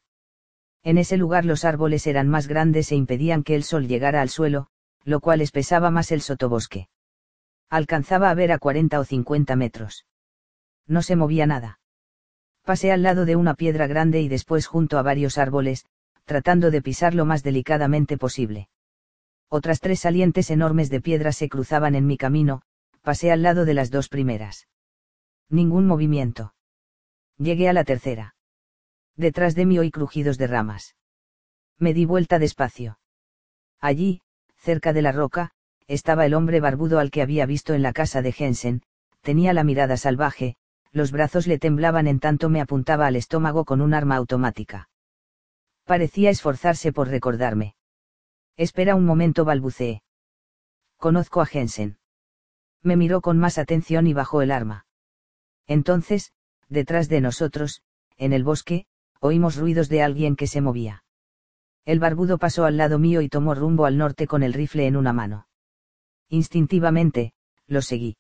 En 0.81 0.97
ese 0.97 1.17
lugar 1.17 1.45
los 1.45 1.65
árboles 1.65 2.07
eran 2.07 2.27
más 2.27 2.47
grandes 2.47 2.91
e 2.91 2.95
impedían 2.95 3.43
que 3.43 3.55
el 3.55 3.63
sol 3.63 3.87
llegara 3.87 4.21
al 4.21 4.29
suelo, 4.29 4.67
lo 5.03 5.19
cual 5.19 5.41
espesaba 5.41 5.91
más 5.91 6.11
el 6.11 6.21
sotobosque. 6.21 6.89
Alcanzaba 7.69 8.29
a 8.29 8.33
ver 8.33 8.51
a 8.51 8.59
40 8.59 8.99
o 8.99 9.03
50 9.03 9.55
metros. 9.55 10.05
No 10.87 11.01
se 11.01 11.15
movía 11.15 11.45
nada. 11.45 11.79
Pasé 12.63 12.91
al 12.91 13.03
lado 13.03 13.25
de 13.25 13.35
una 13.35 13.55
piedra 13.55 13.87
grande 13.87 14.21
y 14.21 14.29
después 14.29 14.67
junto 14.67 14.97
a 14.97 15.01
varios 15.01 15.37
árboles, 15.37 15.85
tratando 16.25 16.71
de 16.71 16.81
pisar 16.81 17.13
lo 17.13 17.25
más 17.25 17.43
delicadamente 17.43 18.17
posible. 18.17 18.69
Otras 19.49 19.79
tres 19.79 20.01
salientes 20.01 20.49
enormes 20.49 20.89
de 20.89 21.01
piedra 21.01 21.31
se 21.31 21.49
cruzaban 21.49 21.95
en 21.95 22.07
mi 22.07 22.17
camino, 22.17 22.61
pasé 23.01 23.31
al 23.31 23.43
lado 23.43 23.65
de 23.65 23.73
las 23.73 23.91
dos 23.91 24.09
primeras. 24.09 24.67
Ningún 25.49 25.85
movimiento. 25.85 26.53
Llegué 27.37 27.69
a 27.69 27.73
la 27.73 27.83
tercera. 27.83 28.35
Detrás 29.15 29.53
de 29.55 29.65
mí 29.65 29.77
oí 29.77 29.91
crujidos 29.91 30.37
de 30.37 30.47
ramas. 30.47 30.95
Me 31.77 31.93
di 31.93 32.05
vuelta 32.05 32.39
despacio. 32.39 32.99
Allí, 33.79 34.21
cerca 34.55 34.93
de 34.93 35.01
la 35.01 35.11
roca, 35.11 35.51
estaba 35.87 36.25
el 36.25 36.33
hombre 36.33 36.59
barbudo 36.59 36.99
al 36.99 37.11
que 37.11 37.21
había 37.21 37.45
visto 37.45 37.73
en 37.73 37.81
la 37.81 37.93
casa 37.93 38.21
de 38.21 38.31
Jensen, 38.31 38.81
tenía 39.21 39.53
la 39.53 39.63
mirada 39.63 39.97
salvaje, 39.97 40.55
los 40.91 41.11
brazos 41.11 41.47
le 41.47 41.59
temblaban 41.59 42.07
en 42.07 42.19
tanto 42.19 42.49
me 42.49 42.61
apuntaba 42.61 43.07
al 43.07 43.15
estómago 43.15 43.65
con 43.65 43.81
un 43.81 43.93
arma 43.93 44.15
automática. 44.15 44.89
Parecía 45.85 46.29
esforzarse 46.29 46.93
por 46.93 47.09
recordarme. 47.09 47.75
Espera 48.55 48.95
un 48.95 49.05
momento, 49.05 49.45
balbuceé. 49.45 50.03
Conozco 50.97 51.41
a 51.41 51.45
Jensen. 51.45 51.97
Me 52.81 52.95
miró 52.95 53.21
con 53.21 53.37
más 53.37 53.57
atención 53.57 54.07
y 54.07 54.13
bajó 54.13 54.41
el 54.41 54.51
arma. 54.51 54.85
Entonces, 55.67 56.31
detrás 56.69 57.09
de 57.09 57.21
nosotros, 57.21 57.81
en 58.17 58.31
el 58.33 58.43
bosque, 58.43 58.85
oímos 59.19 59.57
ruidos 59.57 59.89
de 59.89 60.01
alguien 60.01 60.35
que 60.35 60.47
se 60.47 60.61
movía. 60.61 61.03
El 61.85 61.99
barbudo 61.99 62.37
pasó 62.37 62.63
al 62.63 62.77
lado 62.77 62.99
mío 62.99 63.21
y 63.21 63.27
tomó 63.27 63.55
rumbo 63.55 63.85
al 63.85 63.97
norte 63.97 64.27
con 64.27 64.43
el 64.43 64.53
rifle 64.53 64.87
en 64.87 64.95
una 64.95 65.11
mano. 65.11 65.47
Instintivamente, 66.29 67.33
lo 67.67 67.81
seguí. 67.81 68.15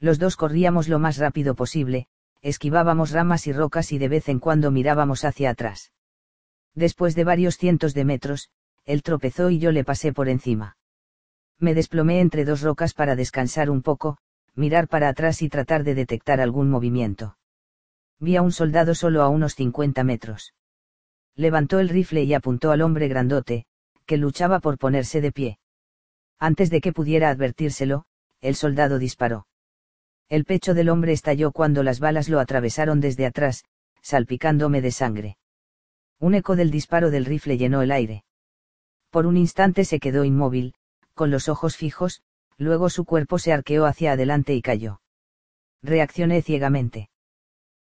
Los 0.00 0.18
dos 0.18 0.36
corríamos 0.36 0.88
lo 0.88 0.98
más 0.98 1.16
rápido 1.16 1.54
posible, 1.54 2.08
esquivábamos 2.42 3.10
ramas 3.10 3.46
y 3.46 3.52
rocas 3.52 3.92
y 3.92 3.98
de 3.98 4.08
vez 4.08 4.28
en 4.28 4.38
cuando 4.38 4.70
mirábamos 4.70 5.24
hacia 5.24 5.50
atrás. 5.50 5.93
Después 6.74 7.14
de 7.14 7.24
varios 7.24 7.56
cientos 7.56 7.94
de 7.94 8.04
metros, 8.04 8.50
él 8.84 9.02
tropezó 9.02 9.50
y 9.50 9.58
yo 9.58 9.72
le 9.72 9.84
pasé 9.84 10.12
por 10.12 10.28
encima. 10.28 10.76
Me 11.58 11.74
desplomé 11.74 12.20
entre 12.20 12.44
dos 12.44 12.62
rocas 12.62 12.94
para 12.94 13.16
descansar 13.16 13.70
un 13.70 13.82
poco, 13.82 14.18
mirar 14.54 14.88
para 14.88 15.08
atrás 15.08 15.42
y 15.42 15.48
tratar 15.48 15.84
de 15.84 15.94
detectar 15.94 16.40
algún 16.40 16.68
movimiento. 16.70 17.38
Vi 18.18 18.36
a 18.36 18.42
un 18.42 18.52
soldado 18.52 18.94
solo 18.94 19.22
a 19.22 19.28
unos 19.28 19.54
50 19.54 20.04
metros. 20.04 20.54
Levantó 21.36 21.80
el 21.80 21.88
rifle 21.88 22.24
y 22.24 22.34
apuntó 22.34 22.70
al 22.70 22.82
hombre 22.82 23.08
grandote, 23.08 23.66
que 24.06 24.16
luchaba 24.16 24.60
por 24.60 24.78
ponerse 24.78 25.20
de 25.20 25.32
pie. 25.32 25.58
Antes 26.38 26.70
de 26.70 26.80
que 26.80 26.92
pudiera 26.92 27.30
advertírselo, 27.30 28.04
el 28.40 28.54
soldado 28.54 28.98
disparó. 28.98 29.46
El 30.28 30.44
pecho 30.44 30.74
del 30.74 30.88
hombre 30.88 31.12
estalló 31.12 31.52
cuando 31.52 31.82
las 31.82 32.00
balas 32.00 32.28
lo 32.28 32.40
atravesaron 32.40 33.00
desde 33.00 33.26
atrás, 33.26 33.64
salpicándome 34.02 34.80
de 34.80 34.90
sangre. 34.90 35.38
Un 36.24 36.32
eco 36.32 36.56
del 36.56 36.70
disparo 36.70 37.10
del 37.10 37.26
rifle 37.26 37.58
llenó 37.58 37.82
el 37.82 37.92
aire. 37.92 38.24
Por 39.10 39.26
un 39.26 39.36
instante 39.36 39.84
se 39.84 40.00
quedó 40.00 40.24
inmóvil, 40.24 40.72
con 41.12 41.30
los 41.30 41.50
ojos 41.50 41.76
fijos, 41.76 42.22
luego 42.56 42.88
su 42.88 43.04
cuerpo 43.04 43.38
se 43.38 43.52
arqueó 43.52 43.84
hacia 43.84 44.12
adelante 44.12 44.54
y 44.54 44.62
cayó. 44.62 45.02
Reaccioné 45.82 46.40
ciegamente. 46.40 47.10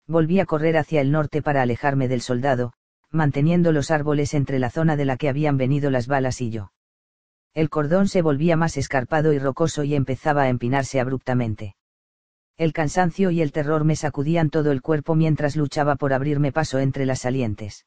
Volví 0.06 0.40
a 0.40 0.46
correr 0.46 0.78
hacia 0.78 1.02
el 1.02 1.12
norte 1.12 1.42
para 1.42 1.60
alejarme 1.60 2.08
del 2.08 2.22
soldado, 2.22 2.72
manteniendo 3.10 3.72
los 3.72 3.90
árboles 3.90 4.32
entre 4.32 4.58
la 4.58 4.70
zona 4.70 4.96
de 4.96 5.04
la 5.04 5.18
que 5.18 5.28
habían 5.28 5.58
venido 5.58 5.90
las 5.90 6.06
balas 6.06 6.40
y 6.40 6.48
yo. 6.48 6.72
El 7.52 7.68
cordón 7.68 8.08
se 8.08 8.22
volvía 8.22 8.56
más 8.56 8.78
escarpado 8.78 9.34
y 9.34 9.38
rocoso 9.38 9.84
y 9.84 9.94
empezaba 9.94 10.44
a 10.44 10.48
empinarse 10.48 10.98
abruptamente. 10.98 11.76
El 12.56 12.72
cansancio 12.72 13.30
y 13.32 13.42
el 13.42 13.52
terror 13.52 13.84
me 13.84 13.96
sacudían 13.96 14.48
todo 14.48 14.72
el 14.72 14.80
cuerpo 14.80 15.14
mientras 15.14 15.56
luchaba 15.56 15.96
por 15.96 16.14
abrirme 16.14 16.52
paso 16.52 16.78
entre 16.78 17.04
las 17.04 17.18
salientes 17.18 17.84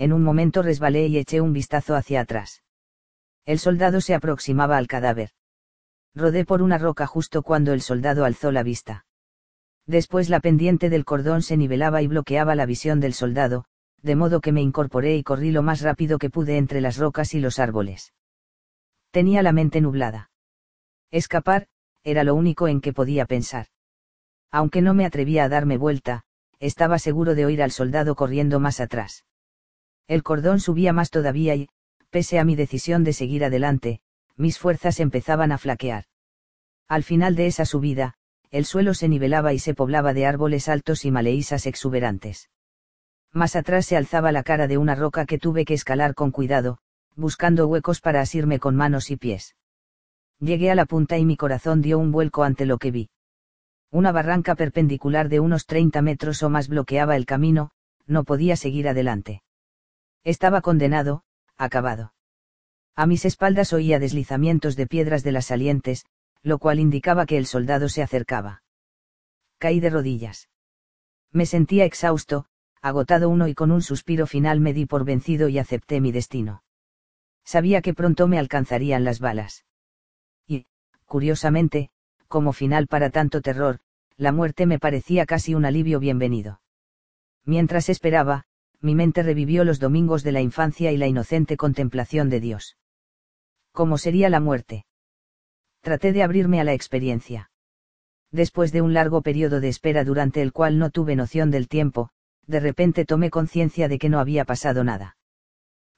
en 0.00 0.14
un 0.14 0.22
momento 0.22 0.62
resbalé 0.62 1.08
y 1.08 1.18
eché 1.18 1.42
un 1.42 1.52
vistazo 1.52 1.94
hacia 1.94 2.22
atrás. 2.22 2.62
El 3.44 3.58
soldado 3.58 4.00
se 4.00 4.14
aproximaba 4.14 4.78
al 4.78 4.86
cadáver. 4.86 5.28
Rodé 6.14 6.46
por 6.46 6.62
una 6.62 6.78
roca 6.78 7.06
justo 7.06 7.42
cuando 7.42 7.74
el 7.74 7.82
soldado 7.82 8.24
alzó 8.24 8.50
la 8.50 8.62
vista. 8.62 9.04
Después 9.86 10.30
la 10.30 10.40
pendiente 10.40 10.88
del 10.88 11.04
cordón 11.04 11.42
se 11.42 11.58
nivelaba 11.58 12.00
y 12.00 12.06
bloqueaba 12.06 12.54
la 12.54 12.64
visión 12.64 12.98
del 12.98 13.12
soldado, 13.12 13.66
de 14.00 14.16
modo 14.16 14.40
que 14.40 14.52
me 14.52 14.62
incorporé 14.62 15.16
y 15.16 15.22
corrí 15.22 15.50
lo 15.50 15.62
más 15.62 15.82
rápido 15.82 16.16
que 16.16 16.30
pude 16.30 16.56
entre 16.56 16.80
las 16.80 16.96
rocas 16.96 17.34
y 17.34 17.40
los 17.40 17.58
árboles. 17.58 18.14
Tenía 19.10 19.42
la 19.42 19.52
mente 19.52 19.82
nublada. 19.82 20.30
Escapar, 21.10 21.66
era 22.04 22.24
lo 22.24 22.34
único 22.34 22.68
en 22.68 22.80
que 22.80 22.94
podía 22.94 23.26
pensar. 23.26 23.66
Aunque 24.50 24.80
no 24.80 24.94
me 24.94 25.04
atrevía 25.04 25.44
a 25.44 25.50
darme 25.50 25.76
vuelta, 25.76 26.22
estaba 26.58 26.98
seguro 26.98 27.34
de 27.34 27.44
oír 27.44 27.62
al 27.62 27.70
soldado 27.70 28.14
corriendo 28.14 28.60
más 28.60 28.80
atrás. 28.80 29.24
El 30.10 30.24
cordón 30.24 30.58
subía 30.58 30.92
más 30.92 31.10
todavía 31.10 31.54
y, 31.54 31.68
pese 32.10 32.40
a 32.40 32.44
mi 32.44 32.56
decisión 32.56 33.04
de 33.04 33.12
seguir 33.12 33.44
adelante, 33.44 34.00
mis 34.36 34.58
fuerzas 34.58 34.98
empezaban 34.98 35.52
a 35.52 35.58
flaquear. 35.58 36.06
Al 36.88 37.04
final 37.04 37.36
de 37.36 37.46
esa 37.46 37.64
subida, 37.64 38.14
el 38.50 38.64
suelo 38.64 38.94
se 38.94 39.06
nivelaba 39.06 39.52
y 39.52 39.60
se 39.60 39.72
poblaba 39.72 40.12
de 40.12 40.26
árboles 40.26 40.68
altos 40.68 41.04
y 41.04 41.12
maleísas 41.12 41.64
exuberantes. 41.64 42.50
Más 43.32 43.54
atrás 43.54 43.86
se 43.86 43.96
alzaba 43.96 44.32
la 44.32 44.42
cara 44.42 44.66
de 44.66 44.78
una 44.78 44.96
roca 44.96 45.26
que 45.26 45.38
tuve 45.38 45.64
que 45.64 45.74
escalar 45.74 46.16
con 46.16 46.32
cuidado, 46.32 46.78
buscando 47.14 47.68
huecos 47.68 48.00
para 48.00 48.20
asirme 48.20 48.58
con 48.58 48.74
manos 48.74 49.12
y 49.12 49.16
pies. 49.16 49.54
Llegué 50.40 50.72
a 50.72 50.74
la 50.74 50.86
punta 50.86 51.18
y 51.18 51.24
mi 51.24 51.36
corazón 51.36 51.82
dio 51.82 52.00
un 52.00 52.10
vuelco 52.10 52.42
ante 52.42 52.66
lo 52.66 52.78
que 52.78 52.90
vi. 52.90 53.10
Una 53.92 54.10
barranca 54.10 54.56
perpendicular 54.56 55.28
de 55.28 55.38
unos 55.38 55.66
30 55.66 56.02
metros 56.02 56.42
o 56.42 56.50
más 56.50 56.66
bloqueaba 56.66 57.14
el 57.14 57.26
camino, 57.26 57.70
no 58.08 58.24
podía 58.24 58.56
seguir 58.56 58.88
adelante. 58.88 59.44
Estaba 60.24 60.60
condenado, 60.60 61.22
acabado. 61.56 62.14
A 62.96 63.06
mis 63.06 63.24
espaldas 63.24 63.72
oía 63.72 63.98
deslizamientos 63.98 64.76
de 64.76 64.86
piedras 64.86 65.22
de 65.22 65.32
las 65.32 65.46
salientes, 65.46 66.04
lo 66.42 66.58
cual 66.58 66.78
indicaba 66.78 67.26
que 67.26 67.38
el 67.38 67.46
soldado 67.46 67.88
se 67.88 68.02
acercaba. 68.02 68.62
Caí 69.58 69.80
de 69.80 69.90
rodillas. 69.90 70.48
Me 71.32 71.46
sentía 71.46 71.84
exhausto, 71.84 72.46
agotado 72.82 73.28
uno 73.28 73.46
y 73.48 73.54
con 73.54 73.70
un 73.70 73.82
suspiro 73.82 74.26
final 74.26 74.60
me 74.60 74.72
di 74.72 74.86
por 74.86 75.04
vencido 75.04 75.48
y 75.48 75.58
acepté 75.58 76.00
mi 76.00 76.12
destino. 76.12 76.62
Sabía 77.44 77.82
que 77.82 77.94
pronto 77.94 78.26
me 78.26 78.38
alcanzarían 78.38 79.04
las 79.04 79.20
balas. 79.20 79.64
Y, 80.46 80.66
Curiosamente, 81.10 81.90
como 82.28 82.52
final 82.52 82.86
para 82.86 83.10
tanto 83.10 83.40
terror, 83.40 83.80
la 84.16 84.30
muerte 84.30 84.64
me 84.64 84.78
parecía 84.78 85.26
casi 85.26 85.56
un 85.56 85.64
alivio 85.64 85.98
bienvenido. 85.98 86.60
Mientras 87.44 87.88
esperaba, 87.88 88.44
mi 88.80 88.94
mente 88.94 89.22
revivió 89.22 89.64
los 89.64 89.78
domingos 89.78 90.22
de 90.22 90.32
la 90.32 90.40
infancia 90.40 90.92
y 90.92 90.96
la 90.96 91.06
inocente 91.06 91.56
contemplación 91.56 92.30
de 92.30 92.40
Dios. 92.40 92.76
¿Cómo 93.72 93.98
sería 93.98 94.30
la 94.30 94.40
muerte? 94.40 94.86
Traté 95.80 96.12
de 96.12 96.22
abrirme 96.22 96.60
a 96.60 96.64
la 96.64 96.72
experiencia. 96.72 97.50
Después 98.30 98.72
de 98.72 98.82
un 98.82 98.94
largo 98.94 99.22
periodo 99.22 99.60
de 99.60 99.68
espera 99.68 100.04
durante 100.04 100.40
el 100.42 100.52
cual 100.52 100.78
no 100.78 100.90
tuve 100.90 101.16
noción 101.16 101.50
del 101.50 101.68
tiempo, 101.68 102.10
de 102.46 102.60
repente 102.60 103.04
tomé 103.04 103.30
conciencia 103.30 103.88
de 103.88 103.98
que 103.98 104.08
no 104.08 104.18
había 104.18 104.44
pasado 104.44 104.84
nada. 104.84 105.16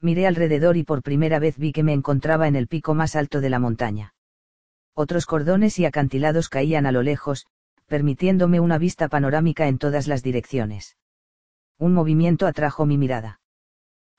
Miré 0.01 0.27
alrededor 0.27 0.77
y 0.77 0.83
por 0.83 1.03
primera 1.03 1.39
vez 1.39 1.57
vi 1.59 1.73
que 1.73 1.83
me 1.83 1.93
encontraba 1.93 2.49
en 2.49 2.57
el 2.57 2.67
pico 2.67 2.95
más 2.95 3.15
alto 3.17 3.41
de 3.41 3.51
la 3.51 3.59
montaña. 3.59 4.15
Otros 4.95 5.27
cordones 5.27 5.79
y 5.79 5.85
acantilados 5.85 6.49
caían 6.49 6.87
a 6.87 6.93
lo 6.93 7.03
lejos, 7.03 7.47
permitiéndome 7.87 8.61
una 8.61 8.79
vista 8.79 9.09
panorámica 9.09 9.69
en 9.69 9.79
todas 9.79 10.09
las 10.09 10.23
direcciones. 10.23 10.97
Un 11.79 11.95
movimiento 11.95 12.47
atrajo 12.47 12.87
mi 12.87 12.99
mirada. 12.99 13.41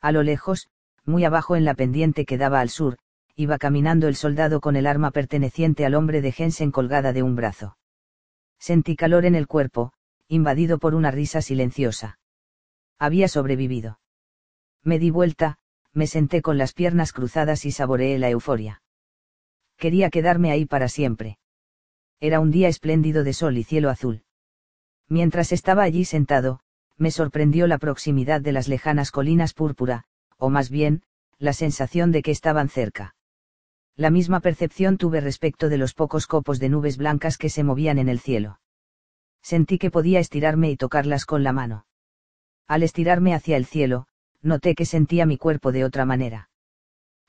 A 0.02 0.12
lo 0.12 0.24
lejos, 0.24 0.68
muy 1.06 1.24
abajo 1.26 1.56
en 1.56 1.66
la 1.66 1.76
pendiente 1.76 2.26
que 2.26 2.38
daba 2.38 2.60
al 2.60 2.70
sur, 2.70 2.98
iba 3.36 3.58
caminando 3.58 4.08
el 4.08 4.16
soldado 4.16 4.62
con 4.62 4.76
el 4.76 4.86
arma 4.86 5.12
perteneciente 5.12 5.86
al 5.86 5.96
hombre 5.96 6.22
de 6.22 6.32
Jensen 6.32 6.72
colgada 6.72 7.14
de 7.14 7.24
un 7.24 7.36
brazo. 7.36 7.78
Sentí 8.60 8.96
calor 8.96 9.26
en 9.26 9.36
el 9.36 9.48
cuerpo, 9.48 9.94
invadido 10.28 10.78
por 10.78 10.96
una 10.96 11.12
risa 11.12 11.42
silenciosa. 11.42 12.20
Había 13.00 13.28
sobrevivido. 13.28 14.00
Me 14.84 15.00
di 15.00 15.10
vuelta, 15.10 15.58
me 15.94 16.08
senté 16.08 16.42
con 16.42 16.58
las 16.58 16.74
piernas 16.74 17.12
cruzadas 17.12 17.66
y 17.66 17.72
saboreé 17.72 18.18
la 18.20 18.30
euforia. 18.30 18.82
Quería 19.78 20.10
quedarme 20.10 20.52
ahí 20.52 20.66
para 20.66 20.88
siempre. 20.88 21.38
Era 22.20 22.40
un 22.40 22.52
día 22.52 22.68
espléndido 22.68 23.24
de 23.24 23.34
sol 23.34 23.58
y 23.58 23.64
cielo 23.64 23.90
azul. 23.90 24.24
Mientras 25.10 25.52
estaba 25.52 25.84
allí 25.84 26.06
sentado, 26.06 26.62
me 26.98 27.12
sorprendió 27.12 27.68
la 27.68 27.78
proximidad 27.78 28.42
de 28.42 28.52
las 28.52 28.68
lejanas 28.68 29.12
colinas 29.12 29.54
púrpura, 29.54 30.06
o 30.38 30.50
más 30.50 30.70
bien, 30.70 31.04
la 31.40 31.54
sensación 31.54 32.12
de 32.12 32.22
que 32.22 32.32
estaban 32.32 32.70
cerca. 32.70 33.16
La 33.96 34.10
misma 34.10 34.40
percepción 34.40 34.98
tuve 34.98 35.22
respecto 35.22 35.70
de 35.70 35.78
los 35.78 35.94
pocos 35.94 36.26
copos 36.26 36.60
de 36.60 36.70
nubes 36.70 36.98
blancas 36.98 37.38
que 37.38 37.50
se 37.50 37.64
movían 37.64 38.00
en 38.00 38.10
el 38.10 38.20
cielo. 38.20 38.60
Sentí 39.42 39.78
que 39.78 39.92
podía 39.92 40.20
estirarme 40.20 40.72
y 40.72 40.78
tocarlas 40.78 41.26
con 41.26 41.44
la 41.44 41.54
mano. 41.54 41.86
Al 42.68 42.82
estirarme 42.82 43.34
hacia 43.34 43.58
el 43.58 43.66
cielo, 43.66 44.08
noté 44.42 44.74
que 44.74 44.86
sentía 44.86 45.26
mi 45.26 45.38
cuerpo 45.38 45.72
de 45.72 45.86
otra 45.86 46.06
manera. 46.06 46.50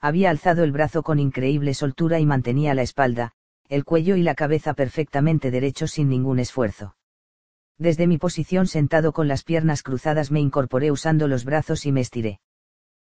Había 0.00 0.30
alzado 0.30 0.64
el 0.64 0.72
brazo 0.72 1.02
con 1.02 1.18
increíble 1.18 1.74
soltura 1.74 2.20
y 2.20 2.26
mantenía 2.26 2.74
la 2.74 2.82
espalda, 2.82 3.32
el 3.68 3.84
cuello 3.84 4.16
y 4.16 4.22
la 4.22 4.34
cabeza 4.34 4.74
perfectamente 4.74 5.50
derechos 5.50 5.92
sin 5.92 6.08
ningún 6.08 6.38
esfuerzo. 6.38 6.96
Desde 7.78 8.06
mi 8.06 8.18
posición 8.18 8.66
sentado 8.66 9.12
con 9.12 9.28
las 9.28 9.42
piernas 9.42 9.82
cruzadas 9.82 10.30
me 10.30 10.40
incorporé 10.40 10.90
usando 10.90 11.26
los 11.26 11.44
brazos 11.44 11.86
y 11.86 11.92
me 11.92 12.00
estiré. 12.00 12.40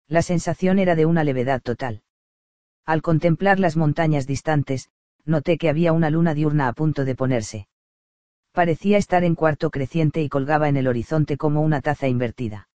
La 0.07 0.23
sensación 0.23 0.79
era 0.79 0.97
de 0.97 1.07
una 1.07 1.25
levedad 1.25 1.63
total. 1.63 2.03
Al 2.85 3.03
contemplar 3.03 3.59
las 3.59 3.77
montañas 3.77 4.27
distantes, 4.27 4.91
noté 5.25 5.57
que 5.57 5.69
había 5.69 5.93
una 5.93 6.11
luna 6.11 6.35
diurna 6.35 6.69
a 6.69 6.73
punto 6.73 7.05
de 7.05 7.15
ponerse. 7.15 7.69
Parecía 8.53 8.99
estar 8.99 9.23
en 9.25 9.35
cuarto 9.35 9.71
creciente 9.71 10.23
y 10.23 10.29
colgaba 10.29 10.69
en 10.69 10.77
el 10.77 10.89
horizonte 10.89 11.37
como 11.37 11.63
una 11.63 11.81
taza 11.81 12.09
invertida. 12.09 12.69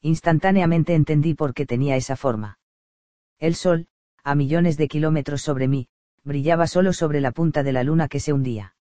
Instantáneamente 0.00 0.94
entendí 0.94 1.34
por 1.34 1.54
qué 1.54 1.66
tenía 1.66 1.96
esa 1.96 2.16
forma. 2.16 2.58
El 3.38 3.54
sol, 3.54 3.88
a 4.22 4.34
millones 4.34 4.76
de 4.76 4.88
kilómetros 4.88 5.42
sobre 5.42 5.66
mí, 5.66 5.88
brillaba 6.22 6.68
solo 6.68 6.92
sobre 6.92 7.20
la 7.20 7.32
punta 7.32 7.62
de 7.62 7.72
la 7.72 7.82
luna 7.82 8.08
que 8.08 8.20
se 8.20 8.32
hundía. 8.32 8.76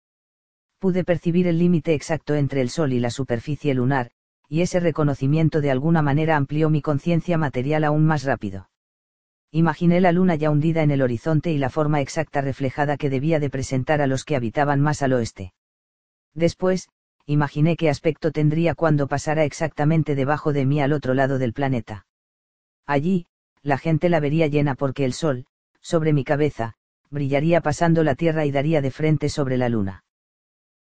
Pude 0.80 1.04
percibir 1.04 1.46
el 1.46 1.58
límite 1.58 1.92
exacto 1.92 2.34
entre 2.34 2.62
el 2.62 2.70
sol 2.70 2.94
y 2.94 3.00
la 3.00 3.10
superficie 3.10 3.74
lunar, 3.74 4.12
y 4.48 4.62
ese 4.62 4.80
reconocimiento 4.80 5.60
de 5.60 5.70
alguna 5.70 6.00
manera 6.00 6.36
amplió 6.36 6.70
mi 6.70 6.80
conciencia 6.80 7.36
material 7.36 7.84
aún 7.84 8.06
más 8.06 8.24
rápido. 8.24 8.70
Imaginé 9.52 10.00
la 10.00 10.10
luna 10.10 10.36
ya 10.36 10.50
hundida 10.50 10.82
en 10.82 10.90
el 10.90 11.02
horizonte 11.02 11.52
y 11.52 11.58
la 11.58 11.68
forma 11.68 12.00
exacta 12.00 12.40
reflejada 12.40 12.96
que 12.96 13.10
debía 13.10 13.38
de 13.40 13.50
presentar 13.50 14.00
a 14.00 14.06
los 14.06 14.24
que 14.24 14.36
habitaban 14.36 14.80
más 14.80 15.02
al 15.02 15.12
oeste. 15.12 15.52
Después, 16.32 16.88
imaginé 17.26 17.76
qué 17.76 17.90
aspecto 17.90 18.32
tendría 18.32 18.74
cuando 18.74 19.06
pasara 19.06 19.44
exactamente 19.44 20.14
debajo 20.14 20.54
de 20.54 20.64
mí 20.64 20.80
al 20.80 20.94
otro 20.94 21.12
lado 21.12 21.38
del 21.38 21.52
planeta. 21.52 22.06
Allí, 22.86 23.26
la 23.62 23.76
gente 23.76 24.08
la 24.08 24.18
vería 24.18 24.46
llena 24.46 24.76
porque 24.76 25.04
el 25.04 25.12
sol, 25.12 25.44
sobre 25.82 26.14
mi 26.14 26.24
cabeza, 26.24 26.72
brillaría 27.10 27.60
pasando 27.60 28.02
la 28.02 28.14
Tierra 28.14 28.46
y 28.46 28.50
daría 28.50 28.80
de 28.80 28.90
frente 28.90 29.28
sobre 29.28 29.58
la 29.58 29.68
Luna. 29.68 30.04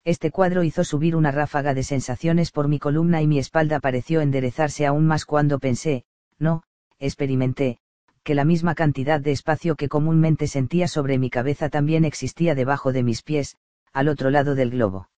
Este 0.06 0.32
cuadro 0.32 0.64
hizo 0.64 0.84
subir 0.84 1.16
una 1.16 1.32
ráfaga 1.32 1.74
de 1.74 1.84
sensaciones 1.84 2.52
por 2.52 2.68
mi 2.68 2.80
columna 2.80 3.22
y 3.22 3.28
mi 3.28 3.38
espalda 3.38 3.80
pareció 3.80 4.22
enderezarse 4.22 4.86
aún 4.86 5.06
más 5.06 5.26
cuando 5.26 5.60
pensé, 5.60 6.06
no, 6.38 6.64
experimenté, 7.00 7.80
que 8.24 8.36
la 8.36 8.45
misma 8.45 8.76
cantidad 8.76 9.19
de 9.19 9.32
espacio 9.32 9.76
que 9.76 9.90
comúnmente 9.90 10.48
sentía 10.48 10.88
sobre 10.88 11.18
mi 11.18 11.30
cabeza 11.30 11.69
también 11.69 12.06
existía 12.06 12.56
debajo 12.56 12.94
de 12.94 13.03
mis 13.03 13.24
pies, 13.24 13.58
al 13.92 14.08
otro 14.08 14.30
lado 14.30 14.56
del 14.56 14.72
globo. 14.72 15.10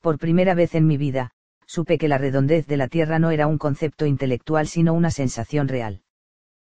Por 0.00 0.18
primera 0.18 0.54
vez 0.54 0.74
en 0.74 0.86
mi 0.86 0.98
vida, 0.98 1.30
supe 1.66 1.96
que 1.96 2.08
la 2.08 2.18
redondez 2.18 2.66
de 2.66 2.76
la 2.76 2.88
Tierra 2.88 3.18
no 3.18 3.30
era 3.30 3.46
un 3.46 3.56
concepto 3.56 4.04
intelectual 4.04 4.66
sino 4.66 4.92
una 4.92 5.10
sensación 5.10 5.66
real. 5.66 6.02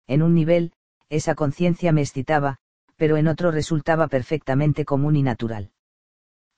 En 0.08 0.22
un 0.22 0.36
nivel, 0.36 0.74
esa 1.10 1.34
conciencia 1.34 1.92
me 1.92 2.02
excitaba, 2.02 2.58
pero 2.96 3.18
en 3.18 3.28
otro 3.28 3.50
resultaba 3.50 4.08
perfectamente 4.08 4.86
común 4.86 5.16
y 5.16 5.24
natural. 5.24 5.72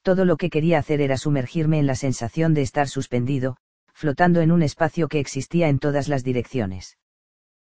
Todo 0.08 0.24
lo 0.24 0.38
que 0.38 0.50
quería 0.50 0.80
hacer 0.80 1.02
era 1.02 1.18
sumergirme 1.18 1.80
en 1.80 1.86
la 1.86 1.96
sensación 1.96 2.54
de 2.54 2.62
estar 2.62 2.88
suspendido, 2.88 3.58
flotando 3.94 4.40
en 4.40 4.54
un 4.54 4.62
espacio 4.62 5.10
que 5.10 5.20
existía 5.20 5.68
en 5.68 5.80
todas 5.80 6.08
las 6.08 6.24
direcciones. 6.24 6.98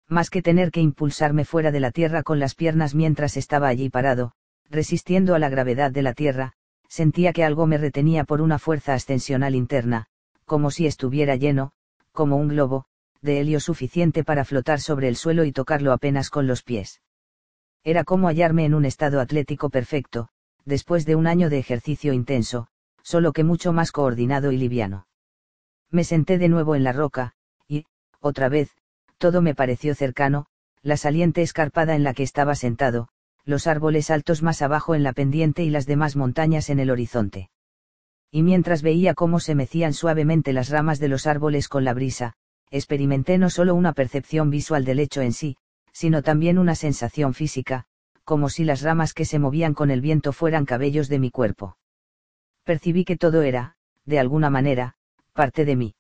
Más 0.09 0.30
que 0.30 0.41
tener 0.41 0.69
que 0.69 0.81
impulsarme 0.81 1.45
fuera 1.45 1.72
de 1.72 1.80
la 1.80 1.91
tierra 1.91 2.23
con 2.23 2.39
las 2.39 2.53
piernas 2.53 2.93
mientras 2.93 3.38
estaba 3.38 3.69
allí 3.69 3.89
parado, 3.89 4.33
resistiendo 4.69 5.33
a 5.33 5.39
la 5.39 5.47
gravedad 5.47 5.91
de 5.91 6.01
la 6.01 6.14
tierra, 6.14 6.51
sentía 6.89 7.31
que 7.31 7.45
algo 7.45 7.67
me 7.67 7.77
retenía 7.77 8.25
por 8.25 8.41
una 8.41 8.59
fuerza 8.59 8.95
ascensional 8.95 9.55
interna, 9.55 10.07
como 10.43 10.72
si 10.72 10.88
estuviera 10.88 11.38
lleno, 11.38 11.72
como 12.11 12.35
un 12.35 12.49
globo, 12.49 12.83
de 13.22 13.39
helio 13.39 13.61
suficiente 13.61 14.25
para 14.25 14.43
flotar 14.43 14.81
sobre 14.81 15.07
el 15.07 15.15
suelo 15.15 15.45
y 15.45 15.53
tocarlo 15.53 15.93
apenas 15.93 16.30
con 16.30 16.47
los 16.47 16.64
pies. 16.64 17.01
Era 17.85 18.03
como 18.03 18.27
hallarme 18.27 18.65
en 18.65 18.73
un 18.73 18.83
estado 18.83 19.22
atlético 19.22 19.69
perfecto, 19.69 20.27
después 20.65 21.05
de 21.05 21.15
un 21.15 21.27
año 21.27 21.49
de 21.49 21.59
ejercicio 21.59 22.11
intenso, 22.13 22.67
solo 23.03 23.33
que 23.33 23.43
mucho 23.43 23.71
más 23.71 23.91
coordinado 23.91 24.51
y 24.51 24.57
liviano. 24.57 25.07
Me 25.91 26.03
senté 26.03 26.37
de 26.37 26.49
nuevo 26.49 26.75
en 26.75 26.83
la 26.83 26.91
roca, 26.91 27.33
y, 27.67 27.85
otra 28.19 28.49
vez, 28.49 28.71
todo 29.17 29.41
me 29.41 29.55
pareció 29.55 29.95
cercano, 29.95 30.47
la 30.81 30.97
saliente 30.97 31.41
escarpada 31.41 31.95
en 31.95 32.03
la 32.03 32.13
que 32.13 32.23
estaba 32.23 32.55
sentado, 32.55 33.09
los 33.45 33.67
árboles 33.67 34.09
altos 34.09 34.41
más 34.41 34.61
abajo 34.61 34.95
en 34.95 35.03
la 35.03 35.13
pendiente 35.13 35.63
y 35.63 35.69
las 35.69 35.85
demás 35.85 36.15
montañas 36.15 36.69
en 36.69 36.79
el 36.79 36.89
horizonte. 36.89 37.49
Y 38.31 38.41
mientras 38.41 38.81
veía 38.81 39.13
cómo 39.13 39.39
se 39.39 39.55
mecían 39.55 39.93
suavemente 39.93 40.51
las 40.51 40.69
ramas 40.69 40.99
de 40.99 41.07
los 41.07 41.27
árboles 41.27 41.69
con 41.69 41.85
la 41.85 41.93
brisa, 41.93 42.33
experimenté 42.71 43.37
no 43.37 43.49
solo 43.49 43.75
una 43.75 43.93
percepción 43.93 44.49
visual 44.49 44.83
del 44.83 44.99
hecho 44.99 45.21
en 45.21 45.31
sí, 45.31 45.57
sino 45.93 46.23
también 46.23 46.57
una 46.57 46.75
sensación 46.75 47.33
física, 47.33 47.85
como 48.25 48.49
si 48.49 48.65
las 48.65 48.81
ramas 48.81 49.13
que 49.13 49.23
se 49.23 49.39
movían 49.39 49.73
con 49.73 49.91
el 49.91 50.01
viento 50.01 50.33
fueran 50.33 50.65
cabellos 50.65 51.07
de 51.07 51.19
mi 51.19 51.31
cuerpo. 51.31 51.77
Percibí 52.63 53.05
que 53.05 53.15
todo 53.15 53.43
era, 53.43 53.77
de 54.05 54.19
alguna 54.19 54.49
manera, 54.49 54.95
parte 55.33 55.63
de 55.63 55.75
mí. 55.75 55.95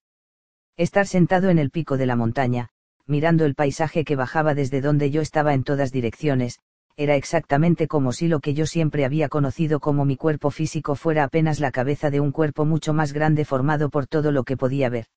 Estar 0.75 1.07
sentado 1.07 1.49
en 1.49 1.59
el 1.59 1.69
pico 1.69 1.97
de 1.97 2.07
la 2.07 2.15
montaña, 2.15 2.69
mirando 3.05 3.45
el 3.45 3.55
paisaje 3.55 4.03
que 4.03 4.15
bajaba 4.15 4.55
desde 4.55 4.81
donde 4.81 5.11
yo 5.11 5.21
estaba 5.21 5.53
en 5.53 5.63
todas 5.63 5.91
direcciones, 5.91 6.59
era 6.97 7.15
exactamente 7.15 7.87
como 7.87 8.13
si 8.13 8.27
lo 8.27 8.39
que 8.39 8.53
yo 8.53 8.65
siempre 8.65 9.05
había 9.05 9.29
conocido 9.29 9.79
como 9.79 10.05
mi 10.05 10.17
cuerpo 10.17 10.49
físico 10.49 10.95
fuera 10.95 11.25
apenas 11.25 11.59
la 11.59 11.71
cabeza 11.71 12.09
de 12.09 12.21
un 12.21 12.31
cuerpo 12.31 12.65
mucho 12.65 12.93
más 12.93 13.13
grande 13.13 13.45
formado 13.45 13.89
por 13.89 14.07
todo 14.07 14.31
lo 14.31 14.43
que 14.43 14.57
podía 14.57 14.89
ver. 14.89 15.07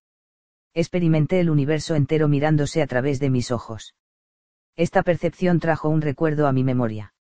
Experimenté 0.74 1.40
el 1.40 1.50
universo 1.50 1.94
entero 1.94 2.28
mirándose 2.28 2.82
a 2.82 2.86
través 2.86 3.20
de 3.20 3.30
mis 3.30 3.50
ojos. 3.50 3.94
Esta 4.78 5.02
percepción 5.02 5.58
trajo 5.58 5.89
un 5.89 6.00
recuerdo 6.00 6.47
a 6.47 6.52
mi 6.52 6.62
memoria. 6.62 7.12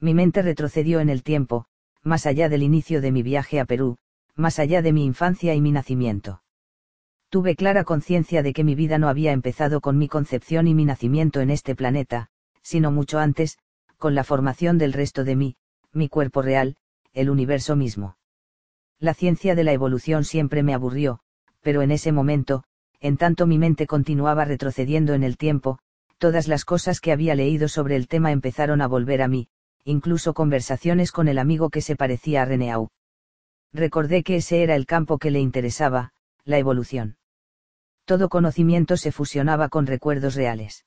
Mi 0.00 0.14
mente 0.14 0.42
retrocedió 0.42 0.98
en 0.98 1.10
el 1.10 1.22
tiempo, 1.22 1.66
más 2.02 2.26
allá 2.26 2.48
del 2.48 2.64
inicio 2.64 3.00
de 3.00 3.12
mi 3.12 3.22
viaje 3.22 3.60
a 3.60 3.66
Perú, 3.66 3.98
más 4.34 4.58
allá 4.58 4.82
de 4.82 4.92
mi 4.92 5.04
infancia 5.04 5.54
y 5.54 5.60
mi 5.60 5.70
nacimiento. 5.70 6.42
Tuve 7.28 7.54
clara 7.54 7.84
conciencia 7.84 8.42
de 8.42 8.52
que 8.52 8.64
mi 8.64 8.74
vida 8.74 8.98
no 8.98 9.08
había 9.08 9.30
empezado 9.30 9.80
con 9.80 9.96
mi 9.96 10.08
concepción 10.08 10.66
y 10.66 10.74
mi 10.74 10.84
nacimiento 10.84 11.40
en 11.40 11.50
este 11.50 11.76
planeta, 11.76 12.30
sino 12.62 12.90
mucho 12.90 13.20
antes, 13.20 13.58
con 13.96 14.16
la 14.16 14.24
formación 14.24 14.76
del 14.76 14.92
resto 14.92 15.22
de 15.22 15.36
mí, 15.36 15.56
mi 15.92 16.08
cuerpo 16.08 16.42
real, 16.42 16.74
el 17.12 17.30
universo 17.30 17.76
mismo. 17.76 18.16
La 18.98 19.14
ciencia 19.14 19.54
de 19.54 19.62
la 19.62 19.72
evolución 19.72 20.24
siempre 20.24 20.64
me 20.64 20.74
aburrió, 20.74 21.20
pero 21.60 21.82
en 21.82 21.92
ese 21.92 22.10
momento, 22.10 22.64
en 22.98 23.18
tanto 23.18 23.46
mi 23.46 23.56
mente 23.56 23.86
continuaba 23.86 24.44
retrocediendo 24.44 25.14
en 25.14 25.22
el 25.22 25.36
tiempo, 25.36 25.78
todas 26.22 26.46
las 26.46 26.64
cosas 26.64 27.00
que 27.00 27.10
había 27.10 27.34
leído 27.34 27.66
sobre 27.66 27.96
el 27.96 28.06
tema 28.06 28.30
empezaron 28.30 28.80
a 28.80 28.86
volver 28.86 29.22
a 29.22 29.26
mí, 29.26 29.48
incluso 29.82 30.34
conversaciones 30.34 31.10
con 31.10 31.26
el 31.26 31.36
amigo 31.36 31.68
que 31.68 31.80
se 31.80 31.96
parecía 31.96 32.42
a 32.42 32.44
Reneau. 32.44 32.90
Recordé 33.72 34.22
que 34.22 34.36
ese 34.36 34.62
era 34.62 34.76
el 34.76 34.86
campo 34.86 35.18
que 35.18 35.32
le 35.32 35.40
interesaba, 35.40 36.12
la 36.44 36.58
evolución. 36.58 37.16
Todo 38.04 38.28
conocimiento 38.28 38.96
se 38.96 39.10
fusionaba 39.10 39.68
con 39.68 39.88
recuerdos 39.88 40.36
reales. 40.36 40.86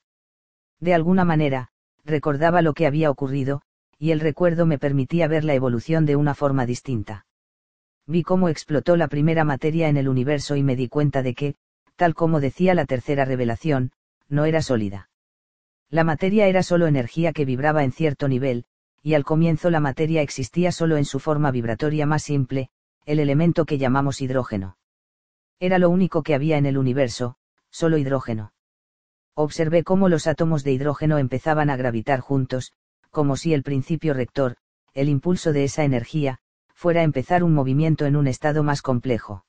De 0.79 0.93
alguna 0.93 1.25
manera, 1.25 1.67
recordaba 2.05 2.61
lo 2.61 2.73
que 2.73 2.87
había 2.87 3.11
ocurrido, 3.11 3.61
y 3.99 4.11
el 4.11 4.21
recuerdo 4.21 4.65
me 4.65 4.79
permitía 4.79 5.27
ver 5.27 5.43
la 5.43 5.53
evolución 5.53 6.05
de 6.05 6.15
una 6.15 6.33
forma 6.33 6.65
distinta. 6.65 7.25
Vi 8.07 8.23
cómo 8.23 8.47
explotó 8.47 8.95
la 8.95 9.09
primera 9.09 9.43
materia 9.43 9.89
en 9.89 9.97
el 9.97 10.07
universo 10.07 10.55
y 10.55 10.63
me 10.63 10.77
di 10.77 10.87
cuenta 10.87 11.23
de 11.23 11.33
que, 11.35 11.55
tal 11.97 12.15
como 12.15 12.39
decía 12.39 12.73
la 12.73 12.85
tercera 12.85 13.25
revelación, 13.25 13.91
no 14.29 14.45
era 14.45 14.61
sólida. 14.61 15.09
La 15.89 16.03
materia 16.03 16.47
era 16.47 16.63
solo 16.63 16.87
energía 16.87 17.31
que 17.31 17.45
vibraba 17.45 17.83
en 17.83 17.91
cierto 17.91 18.27
nivel, 18.27 18.65
y 19.01 19.13
al 19.13 19.23
comienzo 19.23 19.69
la 19.69 19.79
materia 19.79 20.21
existía 20.21 20.71
solo 20.71 20.97
en 20.97 21.05
su 21.05 21.19
forma 21.19 21.51
vibratoria 21.51 22.05
más 22.05 22.23
simple, 22.23 22.69
el 23.05 23.19
elemento 23.19 23.65
que 23.65 23.77
llamamos 23.77 24.21
hidrógeno. 24.21 24.77
Era 25.59 25.77
lo 25.77 25.89
único 25.89 26.23
que 26.23 26.33
había 26.33 26.57
en 26.57 26.65
el 26.65 26.77
universo, 26.77 27.37
solo 27.69 27.97
hidrógeno. 27.97 28.53
Observé 29.35 29.83
cómo 29.83 30.09
los 30.09 30.27
átomos 30.27 30.63
de 30.63 30.71
hidrógeno 30.71 31.17
empezaban 31.17 31.69
a 31.69 31.75
gravitar 31.75 32.19
juntos, 32.19 32.73
como 33.11 33.37
si 33.37 33.53
el 33.53 33.63
principio 33.63 34.13
rector, 34.13 34.55
el 34.93 35.07
impulso 35.07 35.53
de 35.53 35.65
esa 35.65 35.83
energía, 35.83 36.39
fuera 36.73 37.03
empezar 37.03 37.43
un 37.43 37.53
movimiento 37.53 38.05
en 38.05 38.15
un 38.15 38.27
estado 38.27 38.63
más 38.63 38.81
complejo. 38.81 39.45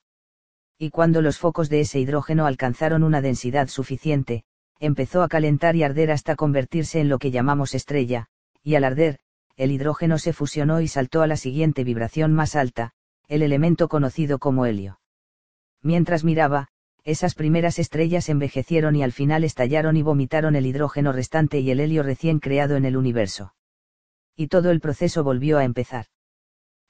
Y 0.79 0.91
cuando 0.91 1.23
los 1.23 1.39
focos 1.39 1.69
de 1.71 1.81
ese 1.81 1.99
hidrógeno 1.99 2.47
alcanzaron 2.47 3.03
una 3.03 3.21
densidad 3.23 3.69
suficiente, 3.69 4.45
empezó 4.81 5.23
a 5.23 5.29
calentar 5.29 5.77
y 5.77 5.83
arder 5.83 6.11
hasta 6.11 6.37
convertirse 6.37 7.01
en 7.01 7.09
lo 7.09 7.19
que 7.19 7.31
llamamos 7.31 7.75
estrella, 7.75 8.27
y 8.63 8.75
al 8.75 8.85
arder, 8.85 9.19
el 9.57 9.71
hidrógeno 9.71 10.19
se 10.19 10.33
fusionó 10.33 10.81
y 10.81 10.89
saltó 10.89 11.23
a 11.23 11.27
la 11.27 11.37
siguiente 11.37 11.85
vibración 11.85 12.33
más 12.33 12.57
alta, 12.57 12.93
el 13.29 13.43
elemento 13.43 13.89
conocido 13.89 14.39
como 14.39 14.67
helio. 14.67 15.01
Mientras 15.83 16.25
miraba, 16.25 16.69
esas 17.05 17.35
primeras 17.35 17.79
estrellas 17.79 18.29
envejecieron 18.29 18.97
y 18.97 19.03
al 19.03 19.13
final 19.13 19.45
estallaron 19.45 19.97
y 19.97 20.03
vomitaron 20.03 20.57
el 20.57 20.67
hidrógeno 20.67 21.13
restante 21.13 21.61
y 21.61 21.71
el 21.71 21.81
helio 21.81 22.03
recién 22.03 22.41
creado 22.41 22.77
en 22.77 22.85
el 22.85 22.97
universo 22.97 23.53
y 24.37 24.49
todo 24.49 24.71
el 24.71 24.81
proceso 24.81 25.25
volvió 25.25 25.59
a 25.59 25.65
empezar. 25.65 26.07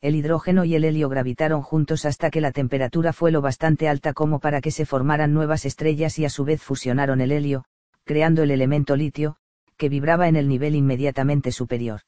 El 0.01 0.17
hidrógeno 0.17 0.65
y 0.65 0.75
el 0.75 0.85
helio 0.85 1.09
gravitaron 1.09 1.63
juntos 1.63 2.05
hasta 2.05 2.31
que 2.31 2.41
la 2.41 2.53
temperatura 2.53 3.13
fue 3.13 3.31
lo 3.31 3.41
bastante 3.41 3.89
alta 3.89 4.13
como 4.13 4.41
para 4.41 4.61
que 4.61 4.71
se 4.71 4.85
formaran 4.85 5.33
nuevas 5.33 5.65
estrellas 5.65 6.19
y 6.19 6.25
a 6.25 6.29
su 6.29 6.45
vez 6.45 6.61
fusionaron 6.61 7.21
el 7.21 7.33
helio, 7.33 7.65
creando 8.07 8.45
el 8.45 8.53
elemento 8.53 8.95
litio, 8.97 9.37
que 9.77 9.89
vibraba 9.89 10.29
en 10.29 10.37
el 10.37 10.49
nivel 10.49 10.77
inmediatamente 10.77 11.51
superior. 11.51 12.01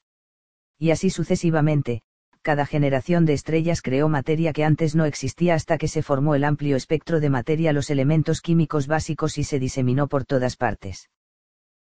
Y 0.78 0.92
así 0.92 1.10
sucesivamente, 1.10 2.02
cada 2.40 2.64
generación 2.66 3.26
de 3.26 3.34
estrellas 3.34 3.82
creó 3.82 4.08
materia 4.08 4.52
que 4.52 4.64
antes 4.64 4.94
no 4.94 5.04
existía 5.04 5.54
hasta 5.54 5.76
que 5.76 5.88
se 5.88 6.02
formó 6.02 6.36
el 6.36 6.44
amplio 6.44 6.76
espectro 6.76 7.18
de 7.18 7.30
materia, 7.30 7.72
los 7.72 7.90
elementos 7.90 8.40
químicos 8.40 8.86
básicos 8.86 9.38
y 9.38 9.44
se 9.44 9.58
diseminó 9.58 10.06
por 10.06 10.24
todas 10.24 10.56
partes. 10.56 11.10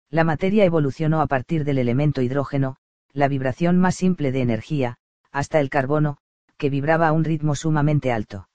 La 0.09 0.25
materia 0.25 0.65
evolucionó 0.65 1.21
a 1.21 1.27
partir 1.27 1.65
del 1.65 1.79
elemento 1.79 2.23
hidrógeno, 2.23 2.79
la 3.13 3.29
vibración 3.29 3.79
más 3.79 3.97
simple 3.97 4.33
de 4.33 4.41
energía, 4.41 4.97
hasta 5.31 5.61
el 5.61 5.69
carbono, 5.69 6.17
que 6.57 6.71
vibraba 6.71 7.09
a 7.09 7.13
un 7.13 7.25
ritmo 7.25 7.55
sumamente 7.55 8.13
alto. 8.13 8.49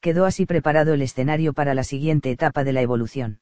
Quedó 0.00 0.26
así 0.26 0.44
preparado 0.44 0.92
el 0.92 1.02
escenario 1.02 1.52
para 1.52 1.72
la 1.74 1.84
siguiente 1.84 2.32
etapa 2.32 2.64
de 2.64 2.72
la 2.72 2.82
evolución. 2.82 3.38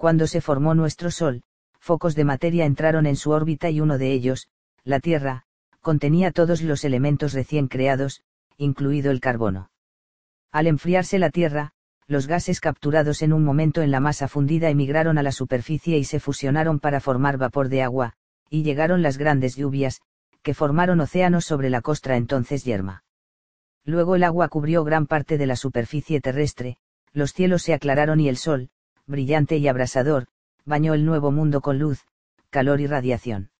Cuando 0.00 0.26
se 0.26 0.40
formó 0.40 0.74
nuestro 0.74 1.10
Sol, 1.10 1.42
focos 1.78 2.14
de 2.14 2.24
materia 2.24 2.64
entraron 2.64 3.04
en 3.04 3.16
su 3.16 3.32
órbita 3.32 3.68
y 3.68 3.82
uno 3.82 3.98
de 3.98 4.14
ellos, 4.14 4.48
la 4.82 4.98
Tierra, 4.98 5.44
contenía 5.82 6.30
todos 6.30 6.62
los 6.62 6.84
elementos 6.84 7.34
recién 7.34 7.68
creados, 7.68 8.22
incluido 8.56 9.10
el 9.10 9.20
carbono. 9.20 9.70
Al 10.52 10.68
enfriarse 10.68 11.18
la 11.18 11.28
Tierra, 11.28 11.72
los 12.06 12.26
gases 12.26 12.60
capturados 12.60 13.20
en 13.20 13.34
un 13.34 13.44
momento 13.44 13.82
en 13.82 13.90
la 13.90 14.00
masa 14.00 14.26
fundida 14.26 14.70
emigraron 14.70 15.18
a 15.18 15.22
la 15.22 15.32
superficie 15.32 15.98
y 15.98 16.04
se 16.04 16.18
fusionaron 16.18 16.80
para 16.80 17.00
formar 17.00 17.36
vapor 17.36 17.68
de 17.68 17.82
agua, 17.82 18.14
y 18.48 18.62
llegaron 18.62 19.02
las 19.02 19.18
grandes 19.18 19.54
lluvias, 19.54 20.00
que 20.40 20.54
formaron 20.54 21.00
océanos 21.00 21.44
sobre 21.44 21.68
la 21.68 21.82
costra 21.82 22.16
entonces 22.16 22.64
yerma. 22.64 23.04
Luego 23.84 24.14
el 24.14 24.24
agua 24.24 24.48
cubrió 24.48 24.82
gran 24.82 25.06
parte 25.06 25.36
de 25.36 25.44
la 25.44 25.56
superficie 25.56 26.22
terrestre, 26.22 26.78
los 27.12 27.34
cielos 27.34 27.60
se 27.60 27.74
aclararon 27.74 28.18
y 28.18 28.30
el 28.30 28.38
sol, 28.38 28.70
brillante 29.10 29.58
y 29.58 29.68
abrasador, 29.68 30.26
bañó 30.64 30.94
el 30.94 31.04
nuevo 31.04 31.30
mundo 31.30 31.60
con 31.60 31.78
luz, 31.78 32.06
calor 32.48 32.80
y 32.80 32.86
radiación. 32.86 33.50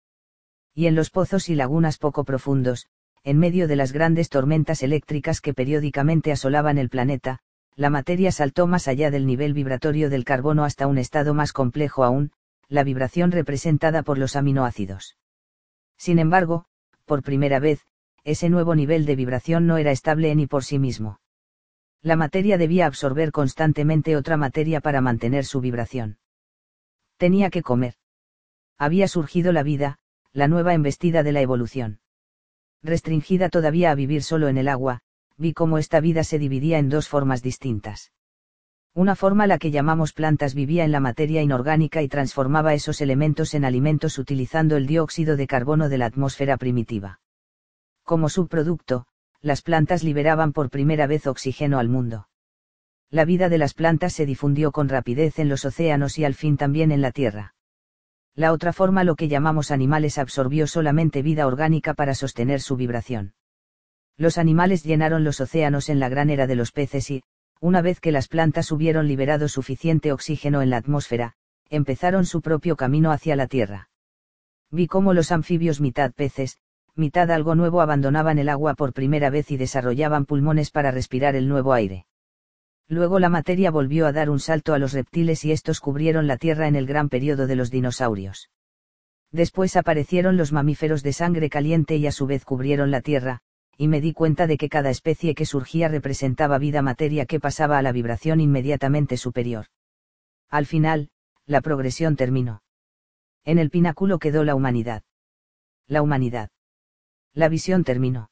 Y 0.74 0.86
en 0.86 0.94
los 0.94 1.10
pozos 1.10 1.48
y 1.48 1.54
lagunas 1.54 1.98
poco 1.98 2.24
profundos, 2.24 2.86
en 3.24 3.38
medio 3.38 3.68
de 3.68 3.76
las 3.76 3.92
grandes 3.92 4.30
tormentas 4.30 4.82
eléctricas 4.82 5.40
que 5.40 5.52
periódicamente 5.52 6.32
asolaban 6.32 6.78
el 6.78 6.88
planeta, 6.88 7.40
la 7.76 7.90
materia 7.90 8.32
saltó 8.32 8.66
más 8.66 8.88
allá 8.88 9.10
del 9.10 9.26
nivel 9.26 9.52
vibratorio 9.52 10.08
del 10.08 10.24
carbono 10.24 10.64
hasta 10.64 10.86
un 10.86 10.98
estado 10.98 11.34
más 11.34 11.52
complejo 11.52 12.04
aún, 12.04 12.32
la 12.68 12.84
vibración 12.84 13.30
representada 13.30 14.02
por 14.02 14.16
los 14.16 14.36
aminoácidos. 14.36 15.16
Sin 15.96 16.18
embargo, 16.18 16.64
por 17.04 17.22
primera 17.22 17.58
vez, 17.58 17.84
ese 18.24 18.48
nuevo 18.48 18.74
nivel 18.74 19.06
de 19.06 19.16
vibración 19.16 19.66
no 19.66 19.76
era 19.76 19.90
estable 19.90 20.34
ni 20.34 20.46
por 20.46 20.64
sí 20.64 20.78
mismo. 20.78 21.18
La 22.02 22.16
materia 22.16 22.56
debía 22.56 22.86
absorber 22.86 23.30
constantemente 23.30 24.16
otra 24.16 24.38
materia 24.38 24.80
para 24.80 25.02
mantener 25.02 25.44
su 25.44 25.60
vibración. 25.60 26.18
Tenía 27.18 27.50
que 27.50 27.62
comer. 27.62 27.94
Había 28.78 29.06
surgido 29.06 29.52
la 29.52 29.62
vida, 29.62 29.98
la 30.32 30.48
nueva 30.48 30.72
embestida 30.72 31.22
de 31.22 31.32
la 31.32 31.42
evolución. 31.42 32.00
Restringida 32.82 33.50
todavía 33.50 33.90
a 33.90 33.94
vivir 33.94 34.22
solo 34.22 34.48
en 34.48 34.56
el 34.56 34.68
agua, 34.68 35.00
vi 35.36 35.52
cómo 35.52 35.76
esta 35.76 36.00
vida 36.00 36.24
se 36.24 36.38
dividía 36.38 36.78
en 36.78 36.88
dos 36.88 37.08
formas 37.08 37.42
distintas. 37.42 38.12
Una 38.94 39.14
forma 39.14 39.46
la 39.46 39.58
que 39.58 39.70
llamamos 39.70 40.14
plantas 40.14 40.54
vivía 40.54 40.84
en 40.84 40.92
la 40.92 41.00
materia 41.00 41.42
inorgánica 41.42 42.02
y 42.02 42.08
transformaba 42.08 42.72
esos 42.72 43.02
elementos 43.02 43.52
en 43.52 43.66
alimentos 43.66 44.18
utilizando 44.18 44.76
el 44.76 44.86
dióxido 44.86 45.36
de 45.36 45.46
carbono 45.46 45.90
de 45.90 45.98
la 45.98 46.06
atmósfera 46.06 46.56
primitiva. 46.56 47.20
Como 48.02 48.28
subproducto, 48.30 49.06
las 49.42 49.62
plantas 49.62 50.04
liberaban 50.04 50.52
por 50.52 50.70
primera 50.70 51.06
vez 51.06 51.26
oxígeno 51.26 51.78
al 51.78 51.88
mundo. 51.88 52.28
La 53.10 53.24
vida 53.24 53.48
de 53.48 53.58
las 53.58 53.74
plantas 53.74 54.12
se 54.12 54.26
difundió 54.26 54.70
con 54.70 54.88
rapidez 54.88 55.38
en 55.38 55.48
los 55.48 55.64
océanos 55.64 56.18
y 56.18 56.24
al 56.24 56.34
fin 56.34 56.56
también 56.56 56.92
en 56.92 57.00
la 57.00 57.10
Tierra. 57.10 57.54
La 58.34 58.52
otra 58.52 58.72
forma 58.72 59.02
lo 59.02 59.16
que 59.16 59.28
llamamos 59.28 59.70
animales 59.70 60.18
absorbió 60.18 60.66
solamente 60.66 61.22
vida 61.22 61.46
orgánica 61.46 61.94
para 61.94 62.14
sostener 62.14 62.60
su 62.60 62.76
vibración. 62.76 63.34
Los 64.16 64.38
animales 64.38 64.84
llenaron 64.84 65.24
los 65.24 65.40
océanos 65.40 65.88
en 65.88 65.98
la 65.98 66.08
gran 66.08 66.30
era 66.30 66.46
de 66.46 66.54
los 66.54 66.72
peces 66.72 67.10
y, 67.10 67.22
una 67.60 67.82
vez 67.82 68.00
que 68.00 68.12
las 68.12 68.28
plantas 68.28 68.70
hubieron 68.70 69.08
liberado 69.08 69.48
suficiente 69.48 70.12
oxígeno 70.12 70.62
en 70.62 70.70
la 70.70 70.76
atmósfera, 70.76 71.34
empezaron 71.68 72.26
su 72.26 72.42
propio 72.42 72.76
camino 72.76 73.10
hacia 73.12 73.36
la 73.36 73.46
Tierra. 73.46 73.90
Vi 74.70 74.86
cómo 74.86 75.14
los 75.14 75.32
anfibios 75.32 75.80
mitad 75.80 76.12
peces, 76.12 76.58
mitad 76.94 77.30
algo 77.30 77.54
nuevo 77.54 77.80
abandonaban 77.80 78.38
el 78.38 78.48
agua 78.48 78.74
por 78.74 78.92
primera 78.92 79.30
vez 79.30 79.50
y 79.50 79.56
desarrollaban 79.56 80.26
pulmones 80.26 80.70
para 80.70 80.90
respirar 80.90 81.36
el 81.36 81.48
nuevo 81.48 81.72
aire. 81.72 82.06
Luego 82.88 83.20
la 83.20 83.28
materia 83.28 83.70
volvió 83.70 84.06
a 84.06 84.12
dar 84.12 84.30
un 84.30 84.40
salto 84.40 84.74
a 84.74 84.78
los 84.78 84.92
reptiles 84.92 85.44
y 85.44 85.52
estos 85.52 85.80
cubrieron 85.80 86.26
la 86.26 86.36
Tierra 86.36 86.66
en 86.66 86.74
el 86.74 86.86
gran 86.86 87.08
periodo 87.08 87.46
de 87.46 87.54
los 87.54 87.70
dinosaurios. 87.70 88.50
Después 89.30 89.76
aparecieron 89.76 90.36
los 90.36 90.52
mamíferos 90.52 91.04
de 91.04 91.12
sangre 91.12 91.50
caliente 91.50 91.96
y 91.96 92.08
a 92.08 92.12
su 92.12 92.26
vez 92.26 92.44
cubrieron 92.44 92.90
la 92.90 93.00
Tierra, 93.00 93.42
y 93.76 93.86
me 93.86 94.00
di 94.00 94.12
cuenta 94.12 94.46
de 94.46 94.58
que 94.58 94.68
cada 94.68 94.90
especie 94.90 95.34
que 95.34 95.46
surgía 95.46 95.88
representaba 95.88 96.58
vida 96.58 96.82
materia 96.82 97.26
que 97.26 97.40
pasaba 97.40 97.78
a 97.78 97.82
la 97.82 97.92
vibración 97.92 98.40
inmediatamente 98.40 99.16
superior. 99.16 99.66
Al 100.48 100.66
final, 100.66 101.10
la 101.46 101.60
progresión 101.60 102.16
terminó. 102.16 102.62
En 103.44 103.58
el 103.58 103.70
pináculo 103.70 104.18
quedó 104.18 104.44
la 104.44 104.54
humanidad. 104.54 105.02
La 105.86 106.02
humanidad. 106.02 106.50
La 107.34 107.48
visión 107.48 107.84
terminó. 107.84 108.30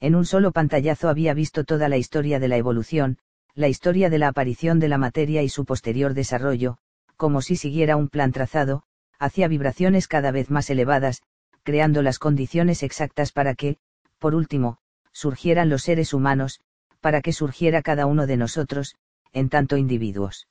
En 0.00 0.14
un 0.14 0.24
solo 0.24 0.52
pantallazo 0.52 1.08
había 1.08 1.34
visto 1.34 1.64
toda 1.64 1.88
la 1.88 1.96
historia 1.96 2.38
de 2.38 2.48
la 2.48 2.56
evolución, 2.56 3.18
la 3.54 3.68
historia 3.68 4.10
de 4.10 4.18
la 4.18 4.28
aparición 4.28 4.78
de 4.78 4.88
la 4.88 4.98
materia 4.98 5.42
y 5.42 5.48
su 5.48 5.64
posterior 5.64 6.14
desarrollo, 6.14 6.78
como 7.16 7.42
si 7.42 7.56
siguiera 7.56 7.96
un 7.96 8.08
plan 8.08 8.32
trazado, 8.32 8.82
hacia 9.18 9.48
vibraciones 9.48 10.06
cada 10.06 10.30
vez 10.30 10.50
más 10.50 10.70
elevadas, 10.70 11.22
creando 11.64 12.02
las 12.02 12.18
condiciones 12.18 12.82
exactas 12.82 13.32
para 13.32 13.54
que, 13.54 13.78
por 14.18 14.34
último, 14.34 14.78
surgieran 15.12 15.68
los 15.68 15.82
seres 15.82 16.12
humanos, 16.12 16.60
para 17.00 17.20
que 17.20 17.32
surgiera 17.32 17.82
cada 17.82 18.06
uno 18.06 18.26
de 18.26 18.36
nosotros, 18.36 18.96
en 19.32 19.48
tanto 19.48 19.76
individuos. 19.76 20.48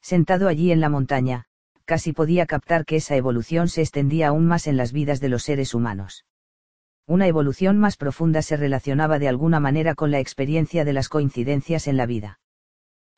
Sentado 0.00 0.48
allí 0.48 0.72
en 0.72 0.80
la 0.80 0.88
montaña, 0.88 1.46
casi 1.84 2.12
podía 2.12 2.46
captar 2.46 2.84
que 2.84 2.96
esa 2.96 3.16
evolución 3.16 3.68
se 3.68 3.82
extendía 3.82 4.28
aún 4.28 4.46
más 4.46 4.66
en 4.66 4.76
las 4.76 4.92
vidas 4.92 5.20
de 5.20 5.28
los 5.28 5.42
seres 5.42 5.74
humanos. 5.74 6.24
Una 7.06 7.26
evolución 7.26 7.78
más 7.78 7.96
profunda 7.96 8.42
se 8.42 8.56
relacionaba 8.56 9.18
de 9.18 9.28
alguna 9.28 9.60
manera 9.60 9.94
con 9.94 10.10
la 10.10 10.20
experiencia 10.20 10.84
de 10.84 10.92
las 10.92 11.08
coincidencias 11.08 11.86
en 11.88 11.96
la 11.96 12.06
vida. 12.06 12.40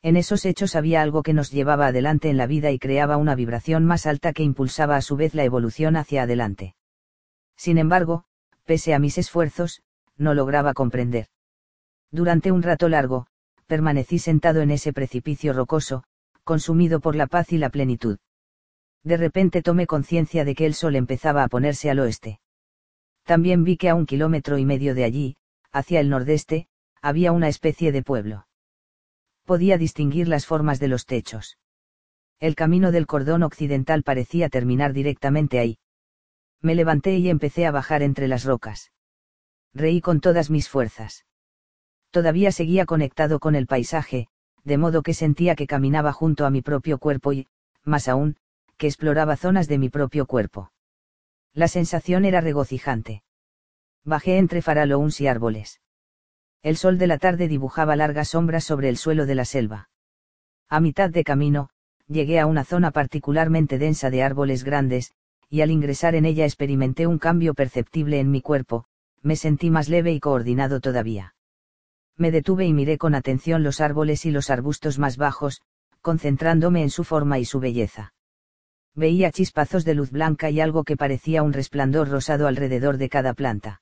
En 0.03 0.17
esos 0.17 0.45
hechos 0.45 0.75
había 0.75 1.01
algo 1.03 1.23
que 1.23 1.33
nos 1.33 1.51
llevaba 1.51 1.87
adelante 1.87 2.29
en 2.29 2.37
la 2.37 2.47
vida 2.47 2.73
y 2.73 2.79
creaba 2.79 3.17
una 3.17 3.35
vibración 3.35 3.85
más 3.85 4.07
alta 4.07 4.33
que 4.33 4.43
impulsaba 4.43 4.97
a 4.97 5.03
su 5.03 5.17
vez 5.17 5.35
la 5.35 5.45
evolución 5.45 5.97
hacia 5.97 6.25
adelante. 6.25 6.75
Sin 7.57 7.79
embargo, 7.79 8.25
pese 8.65 8.95
a 8.95 8.99
mis 8.99 9.19
esfuerzos, 9.19 9.83
no 10.17 10.35
lograba 10.35 10.75
comprender. 10.75 11.27
Durante 12.11 12.51
un 12.51 12.63
rato 12.63 12.89
largo, 12.89 13.27
permanecí 13.67 14.19
sentado 14.19 14.61
en 14.61 14.71
ese 14.71 14.93
precipicio 14.93 15.53
rocoso, 15.53 16.05
consumido 16.45 17.01
por 17.01 17.15
la 17.15 17.27
paz 17.27 17.53
y 17.53 17.59
la 17.59 17.71
plenitud. 17.71 18.19
De 19.05 19.17
repente 19.17 19.63
tomé 19.63 19.87
conciencia 19.87 20.45
de 20.45 20.55
que 20.55 20.67
el 20.67 20.75
sol 20.75 20.97
empezaba 20.97 21.45
a 21.45 21.49
ponerse 21.49 21.91
al 21.91 22.01
oeste. 22.01 22.41
También 23.25 23.65
vi 23.65 23.77
que 23.77 23.89
a 23.89 23.95
un 23.95 24.07
kilómetro 24.07 24.59
y 24.59 24.65
medio 24.65 24.95
de 24.95 25.05
allí, 25.05 25.37
hacia 25.71 26.01
el 26.01 26.09
nordeste, 26.09 26.69
había 27.01 27.33
una 27.33 27.49
especie 27.49 27.93
de 27.93 28.03
pueblo. 28.03 28.47
Podía 29.45 29.79
distinguir 29.79 30.29
las 30.29 30.47
formas 30.47 30.79
de 30.81 30.89
los 30.89 31.07
techos. 31.07 31.59
El 32.39 32.55
camino 32.55 32.93
del 32.93 33.07
cordón 33.07 33.43
occidental 33.43 34.03
parecía 34.03 34.49
terminar 34.49 34.93
directamente 34.93 35.59
ahí. 35.59 35.79
Me 36.61 36.75
levanté 36.75 37.17
y 37.19 37.29
empecé 37.29 37.67
a 37.67 37.71
bajar 37.71 38.03
entre 38.03 38.29
las 38.29 38.45
rocas. 38.45 38.93
Reí 39.75 40.01
con 40.01 40.21
todas 40.21 40.51
mis 40.51 40.69
fuerzas 40.69 41.25
todavía 42.13 42.53
seguía 42.53 42.87
conectado 42.87 43.41
con 43.41 43.57
el 43.57 43.67
paisaje, 43.67 44.29
de 44.65 44.79
modo 44.79 45.03
que 45.03 45.15
sentía 45.15 45.57
que 45.57 45.67
caminaba 45.67 46.13
junto 46.13 46.47
a 46.47 46.51
mi 46.51 46.63
propio 46.63 46.99
cuerpo 46.99 47.33
y, 47.33 47.49
más 47.85 48.07
aún, 48.07 48.37
que 48.77 48.87
exploraba 48.87 49.37
zonas 49.37 49.67
de 49.67 49.79
mi 49.79 49.89
propio 49.89 50.27
cuerpo. 50.27 50.72
La 51.55 51.69
sensación 51.69 52.25
era 52.25 52.41
regocijante. 52.41 53.23
Bajé 54.05 54.39
entre 54.39 54.63
farallouns 54.63 55.21
y 55.21 55.27
árboles. 55.27 55.81
El 56.63 56.77
sol 56.77 56.99
de 56.99 57.07
la 57.07 57.19
tarde 57.19 57.49
dibujaba 57.49 57.97
largas 57.97 58.29
sombras 58.29 58.65
sobre 58.65 58.89
el 58.89 58.97
suelo 58.97 59.27
de 59.27 59.35
la 59.35 59.45
selva. 59.45 59.91
A 60.69 60.81
mitad 60.81 61.11
de 61.11 61.25
camino, 61.25 61.69
llegué 62.07 62.41
a 62.41 62.47
una 62.47 62.65
zona 62.65 62.91
particularmente 62.91 63.79
densa 63.79 64.11
de 64.11 64.23
árboles 64.23 64.65
grandes, 64.65 65.13
y 65.49 65.61
al 65.61 65.71
ingresar 65.71 66.15
en 66.15 66.25
ella 66.25 66.45
experimenté 66.45 67.07
un 67.07 67.19
cambio 67.19 67.55
perceptible 67.55 68.21
en 68.21 68.31
mi 68.31 68.41
cuerpo, 68.41 68.87
me 69.21 69.37
sentí 69.37 69.71
más 69.71 69.89
leve 69.89 70.13
y 70.13 70.21
coordinado 70.21 70.81
todavía 70.81 71.35
me 72.17 72.31
detuve 72.31 72.67
y 72.67 72.73
miré 72.73 72.99
con 72.99 73.15
atención 73.15 73.63
los 73.63 73.81
árboles 73.81 74.25
y 74.27 74.31
los 74.31 74.51
arbustos 74.51 74.99
más 74.99 75.17
bajos, 75.17 75.63
concentrándome 76.01 76.83
en 76.83 76.91
su 76.91 77.05
forma 77.05 77.39
y 77.39 77.45
su 77.45 77.61
belleza. 77.61 78.15
Veía 78.95 79.31
chispazos 79.31 79.85
de 79.85 79.95
luz 79.95 80.11
blanca 80.11 80.51
y 80.51 80.61
algo 80.61 80.85
que 80.85 80.97
parecía 80.97 81.43
un 81.43 81.53
resplandor 81.53 82.09
rosado 82.09 82.47
alrededor 82.47 82.99
de 82.99 83.09
cada 83.09 83.33
planta. 83.33 83.81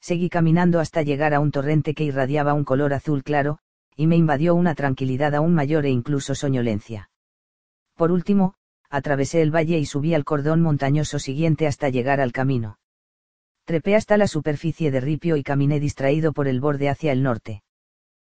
Seguí 0.00 0.28
caminando 0.28 0.78
hasta 0.80 1.02
llegar 1.02 1.34
a 1.34 1.40
un 1.40 1.50
torrente 1.50 1.94
que 1.94 2.04
irradiaba 2.04 2.54
un 2.54 2.64
color 2.64 2.94
azul 2.94 3.22
claro, 3.22 3.58
y 3.96 4.06
me 4.06 4.16
invadió 4.16 4.54
una 4.54 4.74
tranquilidad 4.74 5.34
aún 5.34 5.54
mayor 5.54 5.84
e 5.84 5.90
incluso 5.90 6.34
soñolencia. 6.34 7.10
Por 7.96 8.12
último, 8.12 8.54
atravesé 8.88 9.42
el 9.42 9.54
valle 9.54 9.78
y 9.78 9.84
subí 9.84 10.14
al 10.14 10.24
cordón 10.24 10.62
montañoso 10.62 11.18
siguiente 11.18 11.66
hasta 11.66 11.90
llegar 11.90 12.20
al 12.20 12.32
camino. 12.32 12.78
Trepé 13.64 13.94
hasta 13.94 14.16
la 14.16 14.26
superficie 14.26 14.90
de 14.90 15.00
ripio 15.00 15.36
y 15.36 15.42
caminé 15.42 15.80
distraído 15.80 16.32
por 16.32 16.48
el 16.48 16.60
borde 16.60 16.88
hacia 16.88 17.12
el 17.12 17.22
norte. 17.22 17.62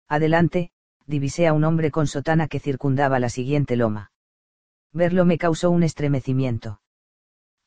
Adelante, 0.07 0.71
divisé 1.07 1.47
a 1.47 1.53
un 1.53 1.63
hombre 1.63 1.89
con 1.89 2.05
sotana 2.05 2.47
que 2.47 2.59
circundaba 2.59 3.19
la 3.19 3.29
siguiente 3.29 3.75
loma. 3.75 4.11
Verlo 4.95 5.25
me 5.25 5.37
causó 5.37 5.71
un 5.71 5.83
estremecimiento. 5.83 6.79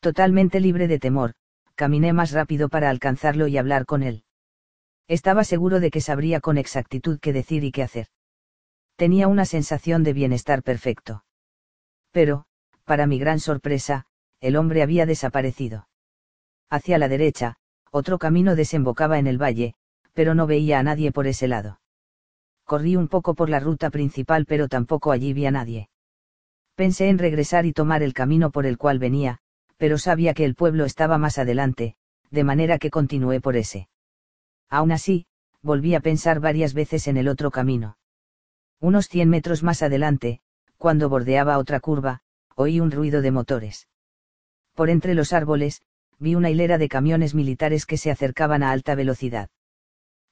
Totalmente 0.01 0.61
libre 0.61 0.89
de 0.89 0.99
temor, 0.99 1.35
caminé 1.75 2.15
más 2.15 2.33
rápido 2.33 2.71
para 2.71 2.89
alcanzarlo 2.89 3.49
y 3.49 3.59
hablar 3.59 3.85
con 3.85 4.03
él. 4.03 4.25
Estaba 5.09 5.45
seguro 5.45 5.79
de 5.79 5.91
que 5.91 6.01
sabría 6.01 6.41
con 6.41 6.57
exactitud 6.57 7.19
qué 7.21 7.35
decir 7.35 7.65
y 7.65 7.71
qué 7.71 7.83
hacer. 7.83 8.07
Tenía 8.97 9.29
una 9.29 9.45
sensación 9.45 10.05
de 10.05 10.15
bienestar 10.15 10.63
perfecto. 10.63 11.23
Pero, 12.13 12.47
para 12.85 13.07
mi 13.07 13.19
gran 13.19 13.41
sorpresa, 13.41 14.07
el 14.41 14.57
hombre 14.57 14.83
había 14.83 15.05
desaparecido. 15.05 15.87
Hacia 16.71 16.97
la 16.97 17.09
derecha, 17.09 17.57
otro 17.91 18.19
camino 18.19 18.57
desembocaba 18.57 19.19
en 19.19 19.27
el 19.27 19.37
valle, 19.37 19.75
pero 20.15 20.35
no 20.35 20.47
veía 20.47 20.79
a 20.79 20.83
nadie 20.83 21.13
por 21.13 21.27
ese 21.27 21.47
lado. 21.47 21.79
Corrí 22.65 22.97
un 22.97 23.09
poco 23.09 23.35
por 23.35 23.51
la 23.51 23.61
ruta 23.61 23.91
principal 23.91 24.47
pero 24.47 24.67
tampoco 24.69 25.13
allí 25.13 25.35
vi 25.35 25.45
a 25.45 25.51
nadie. 25.51 25.91
Pensé 26.79 27.09
en 27.09 27.19
regresar 27.19 27.67
y 27.67 27.73
tomar 27.73 28.05
el 28.05 28.15
camino 28.15 28.53
por 28.53 28.65
el 28.65 28.79
cual 28.79 29.01
venía, 29.01 29.41
pero 29.79 29.99
sabía 29.99 30.33
que 30.33 30.45
el 30.45 30.55
pueblo 30.55 30.85
estaba 30.85 31.19
más 31.19 31.37
adelante, 31.37 31.97
de 32.31 32.45
manera 32.45 32.79
que 32.79 32.89
continué 32.89 33.41
por 33.41 33.57
ese. 33.57 33.89
Aún 34.71 34.93
así, 34.93 35.27
volví 35.61 35.97
a 35.97 36.01
pensar 36.01 36.39
varias 36.39 36.75
veces 36.75 37.09
en 37.09 37.17
el 37.17 37.27
otro 37.27 37.51
camino. 37.51 37.99
Unos 38.79 39.09
cien 39.09 39.29
metros 39.29 39.65
más 39.65 39.83
adelante, 39.83 40.39
cuando 40.77 41.09
bordeaba 41.09 41.59
otra 41.59 41.81
curva, 41.81 42.21
oí 42.55 42.79
un 42.79 42.93
ruido 42.93 43.23
de 43.23 43.33
motores. 43.33 43.89
Por 44.77 44.89
entre 44.89 45.17
los 45.17 45.33
árboles, 45.33 45.83
vi 46.21 46.37
una 46.37 46.49
hilera 46.49 46.79
de 46.79 46.89
camiones 46.89 47.35
militares 47.35 47.87
que 47.87 47.97
se 47.97 48.13
acercaban 48.13 48.63
a 48.63 48.71
alta 48.71 48.95
velocidad. 48.95 49.51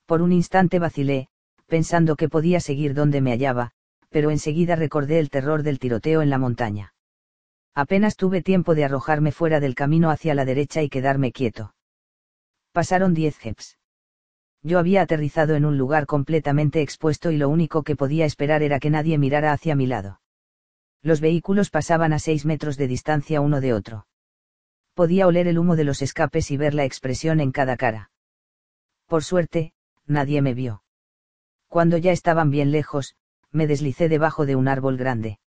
Por 0.07 0.23
un 0.23 0.31
instante 0.31 0.79
vacilé, 0.79 1.27
pensando 1.67 2.15
que 2.15 2.29
podía 2.29 2.61
seguir 2.61 2.95
donde 2.95 3.21
me 3.21 3.33
hallaba, 3.33 3.73
pero 4.17 4.31
enseguida 4.31 4.77
recordé 4.77 5.19
el 5.19 5.29
terror 5.29 5.63
del 5.63 5.79
tiroteo 5.79 6.23
en 6.23 6.31
la 6.31 6.39
montaña. 6.39 6.95
Apenas 7.75 8.17
tuve 8.17 8.41
tiempo 8.41 8.75
de 8.75 8.87
arrojarme 8.87 9.31
fuera 9.31 9.61
del 9.61 9.75
camino 9.75 10.09
hacia 10.09 10.35
la 10.35 10.47
derecha 10.47 10.81
y 10.81 10.89
quedarme 10.89 11.33
quieto. 11.33 11.75
Pasaron 12.73 13.13
diez 13.13 13.37
jeps. 13.39 13.77
Yo 14.63 14.79
había 14.79 15.03
aterrizado 15.03 15.55
en 15.55 15.67
un 15.67 15.77
lugar 15.77 16.07
completamente 16.07 16.81
expuesto 16.81 17.31
y 17.31 17.37
lo 17.37 17.51
único 17.51 17.83
que 17.83 17.95
podía 17.95 18.25
esperar 18.25 18.63
era 18.63 18.81
que 18.81 18.89
nadie 18.89 19.19
mirara 19.19 19.53
hacia 19.53 19.77
mi 19.77 19.87
lado. 19.87 20.23
Los 21.03 21.21
vehículos 21.21 21.69
pasaban 21.69 22.15
a 22.15 22.19
seis 22.19 22.47
metros 22.47 22.79
de 22.79 22.89
distancia 22.89 23.43
uno 23.43 23.61
de 23.61 23.75
otro 23.75 24.07
podía 24.95 25.27
oler 25.27 25.47
el 25.47 25.59
humo 25.59 25.77
de 25.77 25.85
los 25.85 26.01
escapes 26.01 26.51
y 26.51 26.57
ver 26.57 26.73
la 26.73 26.87
expresión 26.87 27.41
en 27.41 27.53
cada 27.53 27.77
cara. 27.77 28.11
Por 29.05 29.25
suerte, 29.25 29.75
nadie 30.07 30.41
me 30.41 30.55
vio. 30.55 30.85
Cuando 31.69 31.99
ya 31.99 32.13
estaban 32.13 32.49
bien 32.49 32.71
lejos, 32.71 33.15
me 33.57 33.67
deslicé 33.67 34.09
debajo 34.09 34.47
de 34.47 34.55
un 34.55 34.69
árbol 34.69 34.97
grande. 34.97 35.41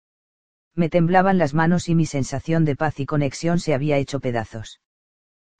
Me 0.75 0.89
temblaban 0.89 1.38
las 1.38 1.53
manos 1.53 1.88
y 1.88 1.95
mi 1.95 2.05
sensación 2.05 2.65
de 2.65 2.75
paz 2.75 2.99
y 2.99 3.05
conexión 3.05 3.59
se 3.59 3.73
había 3.73 3.97
hecho 3.97 4.19
pedazos. 4.19 4.81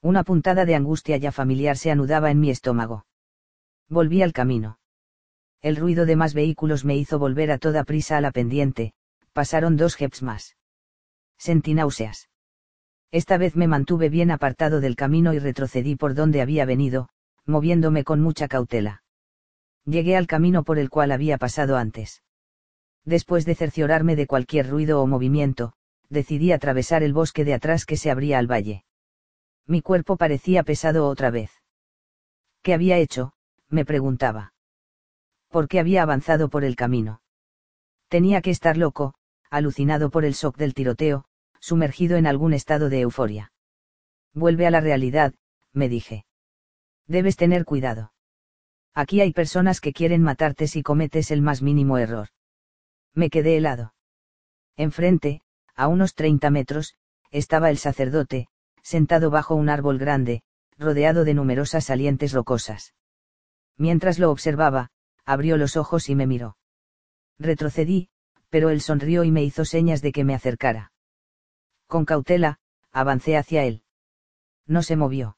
Una 0.02 0.24
puntada 0.24 0.66
de 0.66 0.76
angustia 0.76 1.18
ya 1.18 1.32
familiar 1.32 1.78
se 1.78 1.92
anudaba 1.92 2.32
en 2.32 2.40
mi 2.40 2.50
estómago. 2.50 3.06
Volví 3.88 4.22
al 4.22 4.34
camino. 4.34 4.80
El 5.62 5.76
ruido 5.76 6.06
de 6.06 6.16
más 6.16 6.34
vehículos 6.34 6.86
me 6.86 6.96
hizo 6.96 7.20
volver 7.20 7.52
a 7.52 7.58
toda 7.58 7.84
prisa 7.84 8.18
a 8.18 8.22
la 8.22 8.32
pendiente, 8.32 8.94
pasaron 9.34 9.78
dos 9.78 9.96
jeps 9.96 10.24
más. 10.24 10.56
Sentí 11.38 11.74
náuseas. 11.74 12.30
Esta 13.12 13.38
vez 13.38 13.56
me 13.56 13.68
mantuve 13.68 14.10
bien 14.10 14.32
apartado 14.32 14.80
del 14.80 14.96
camino 14.96 15.34
y 15.34 15.40
retrocedí 15.40 15.96
por 15.96 16.16
donde 16.16 16.42
había 16.42 16.66
venido, 16.66 17.10
moviéndome 17.46 18.04
con 18.04 18.22
mucha 18.22 18.48
cautela. 18.48 19.04
Llegué 19.86 20.16
al 20.16 20.28
camino 20.28 20.64
por 20.64 20.80
el 20.80 20.90
cual 20.90 21.12
había 21.12 21.38
pasado 21.38 21.76
antes. 21.76 22.22
Después 23.10 23.44
de 23.44 23.56
cerciorarme 23.56 24.16
de 24.16 24.28
cualquier 24.28 24.70
ruido 24.70 25.02
o 25.02 25.08
movimiento, 25.08 25.74
decidí 26.10 26.52
atravesar 26.52 27.02
el 27.02 27.12
bosque 27.12 27.44
de 27.44 27.56
atrás 27.56 27.88
que 27.88 27.98
se 27.98 28.12
abría 28.12 28.38
al 28.38 28.46
valle. 28.46 28.86
Mi 29.66 29.82
cuerpo 29.82 30.16
parecía 30.16 30.62
pesado 30.62 31.08
otra 31.08 31.32
vez. 31.32 31.50
¿Qué 32.62 32.72
había 32.72 33.00
hecho? 33.00 33.34
me 33.68 33.84
preguntaba. 33.84 34.54
¿Por 35.48 35.68
qué 35.68 35.80
había 35.80 36.04
avanzado 36.04 36.50
por 36.50 36.64
el 36.64 36.76
camino? 36.76 37.24
Tenía 38.10 38.44
que 38.44 38.52
estar 38.52 38.78
loco, 38.78 39.16
alucinado 39.50 40.12
por 40.12 40.24
el 40.24 40.34
shock 40.34 40.56
del 40.58 40.76
tiroteo, 40.76 41.26
sumergido 41.60 42.16
en 42.16 42.28
algún 42.28 42.54
estado 42.54 42.90
de 42.90 43.00
euforia. 43.00 43.52
Vuelve 44.36 44.68
a 44.68 44.70
la 44.70 44.82
realidad, 44.82 45.34
me 45.74 45.90
dije. 45.90 46.28
Debes 47.08 47.38
tener 47.38 47.66
cuidado. 47.66 48.14
Aquí 48.94 49.20
hay 49.20 49.34
personas 49.34 49.82
que 49.82 49.94
quieren 49.94 50.22
matarte 50.22 50.68
si 50.68 50.84
cometes 50.84 51.32
el 51.32 51.42
más 51.42 51.64
mínimo 51.64 51.98
error. 51.98 52.30
Me 53.14 53.30
quedé 53.30 53.58
helado. 53.58 53.94
Enfrente, 54.78 55.42
a 55.76 55.88
unos 55.88 56.14
30 56.16 56.50
metros, 56.50 56.96
estaba 57.32 57.70
el 57.70 57.78
sacerdote, 57.78 58.48
sentado 58.82 59.30
bajo 59.30 59.56
un 59.56 59.70
árbol 59.70 59.98
grande, 59.98 60.44
rodeado 60.78 61.24
de 61.24 61.34
numerosas 61.34 61.86
salientes 61.86 62.34
rocosas. 62.34 62.94
Mientras 63.78 64.20
lo 64.20 64.32
observaba, 64.32 64.92
abrió 65.26 65.58
los 65.58 65.78
ojos 65.78 66.10
y 66.10 66.16
me 66.16 66.28
miró. 66.28 66.58
Retrocedí, 67.38 68.10
pero 68.50 68.70
él 68.70 68.82
sonrió 68.82 69.24
y 69.24 69.32
me 69.32 69.44
hizo 69.44 69.66
señas 69.66 70.02
de 70.02 70.12
que 70.12 70.24
me 70.24 70.34
acercara. 70.34 70.92
Con 71.88 72.06
cautela, 72.06 72.60
avancé 72.92 73.38
hacia 73.38 73.64
él. 73.64 73.84
No 74.66 74.84
se 74.84 74.96
movió. 74.96 75.38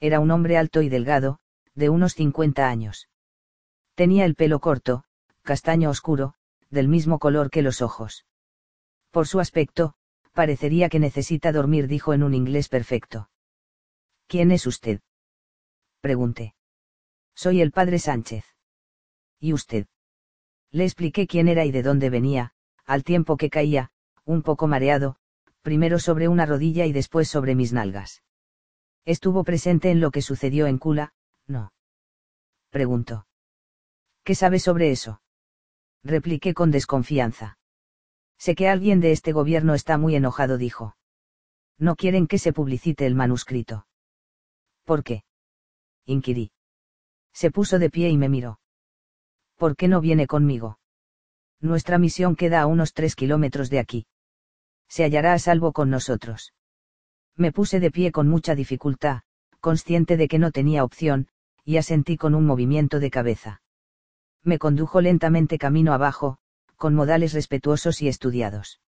Era 0.00 0.20
un 0.20 0.30
hombre 0.30 0.56
alto 0.56 0.82
y 0.82 0.88
delgado, 0.88 1.40
de 1.74 1.88
unos 1.88 2.14
50 2.14 2.68
años. 2.68 3.08
Tenía 3.94 4.24
el 4.24 4.34
pelo 4.34 4.60
corto, 4.60 5.04
castaño 5.42 5.90
oscuro, 5.90 6.34
del 6.70 6.88
mismo 6.88 7.18
color 7.18 7.50
que 7.50 7.62
los 7.62 7.82
ojos. 7.82 8.26
Por 9.10 9.26
su 9.26 9.40
aspecto, 9.40 9.94
parecería 10.32 10.88
que 10.88 11.00
necesita 11.00 11.52
dormir, 11.52 11.88
dijo 11.88 12.14
en 12.14 12.22
un 12.22 12.34
inglés 12.34 12.68
perfecto. 12.68 13.30
¿Quién 14.26 14.52
es 14.52 14.66
usted? 14.66 15.00
Pregunté. 16.00 16.54
Soy 17.34 17.60
el 17.60 17.72
padre 17.72 17.98
Sánchez. 17.98 18.44
¿Y 19.40 19.52
usted? 19.52 19.86
Le 20.70 20.84
expliqué 20.84 21.26
quién 21.26 21.48
era 21.48 21.64
y 21.64 21.72
de 21.72 21.82
dónde 21.82 22.10
venía, 22.10 22.52
al 22.84 23.02
tiempo 23.02 23.36
que 23.36 23.50
caía, 23.50 23.90
un 24.24 24.42
poco 24.42 24.68
mareado, 24.68 25.16
primero 25.62 25.98
sobre 25.98 26.28
una 26.28 26.46
rodilla 26.46 26.86
y 26.86 26.92
después 26.92 27.28
sobre 27.28 27.54
mis 27.54 27.72
nalgas. 27.72 28.22
Estuvo 29.04 29.42
presente 29.44 29.90
en 29.90 30.00
lo 30.00 30.10
que 30.10 30.22
sucedió 30.22 30.66
en 30.66 30.78
Kula, 30.78 31.14
no. 31.46 31.72
Preguntó. 32.70 33.26
¿Qué 34.22 34.34
sabe 34.34 34.60
sobre 34.60 34.90
eso? 34.90 35.22
Repliqué 36.02 36.54
con 36.54 36.70
desconfianza. 36.70 37.58
Sé 38.38 38.54
que 38.54 38.68
alguien 38.68 39.00
de 39.00 39.12
este 39.12 39.32
gobierno 39.32 39.74
está 39.74 39.98
muy 39.98 40.16
enojado, 40.16 40.56
dijo. 40.56 40.96
No 41.78 41.96
quieren 41.96 42.26
que 42.26 42.38
se 42.38 42.52
publicite 42.52 43.06
el 43.06 43.14
manuscrito. 43.14 43.86
¿Por 44.84 45.04
qué? 45.04 45.24
inquirí. 46.06 46.52
Se 47.32 47.50
puso 47.50 47.78
de 47.78 47.90
pie 47.90 48.08
y 48.08 48.16
me 48.16 48.28
miró. 48.28 48.60
¿Por 49.56 49.76
qué 49.76 49.88
no 49.88 50.00
viene 50.00 50.26
conmigo? 50.26 50.78
Nuestra 51.60 51.98
misión 51.98 52.34
queda 52.34 52.62
a 52.62 52.66
unos 52.66 52.94
tres 52.94 53.14
kilómetros 53.14 53.68
de 53.68 53.78
aquí. 53.78 54.06
Se 54.88 55.04
hallará 55.04 55.34
a 55.34 55.38
salvo 55.38 55.72
con 55.72 55.90
nosotros. 55.90 56.54
Me 57.36 57.52
puse 57.52 57.78
de 57.78 57.90
pie 57.90 58.10
con 58.10 58.28
mucha 58.28 58.54
dificultad, 58.54 59.22
consciente 59.60 60.16
de 60.16 60.28
que 60.28 60.38
no 60.38 60.50
tenía 60.50 60.82
opción, 60.82 61.28
y 61.64 61.76
asentí 61.76 62.16
con 62.16 62.34
un 62.34 62.46
movimiento 62.46 62.98
de 62.98 63.10
cabeza. 63.10 63.62
Me 64.42 64.58
condujo 64.58 65.00
lentamente 65.00 65.58
camino 65.58 65.92
abajo, 65.92 66.38
con 66.76 66.94
modales 66.94 67.32
respetuosos 67.32 68.00
y 68.00 68.08
estudiados. 68.08 68.80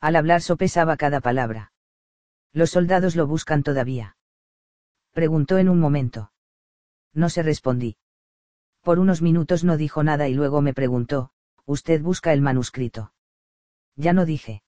Al 0.00 0.16
hablar 0.16 0.40
sopesaba 0.40 0.96
cada 0.96 1.20
palabra. 1.20 1.72
Los 2.52 2.70
soldados 2.70 3.14
lo 3.16 3.26
buscan 3.26 3.62
todavía. 3.62 4.16
Preguntó 5.12 5.58
en 5.58 5.68
un 5.68 5.78
momento. 5.78 6.32
No 7.12 7.28
se 7.28 7.42
respondí. 7.42 7.96
Por 8.82 8.98
unos 8.98 9.20
minutos 9.20 9.64
no 9.64 9.76
dijo 9.76 10.02
nada 10.02 10.28
y 10.28 10.34
luego 10.34 10.62
me 10.62 10.72
preguntó, 10.72 11.30
¿usted 11.66 12.00
busca 12.00 12.32
el 12.32 12.40
manuscrito? 12.40 13.12
Ya 13.96 14.12
no 14.14 14.24
dije. 14.24 14.62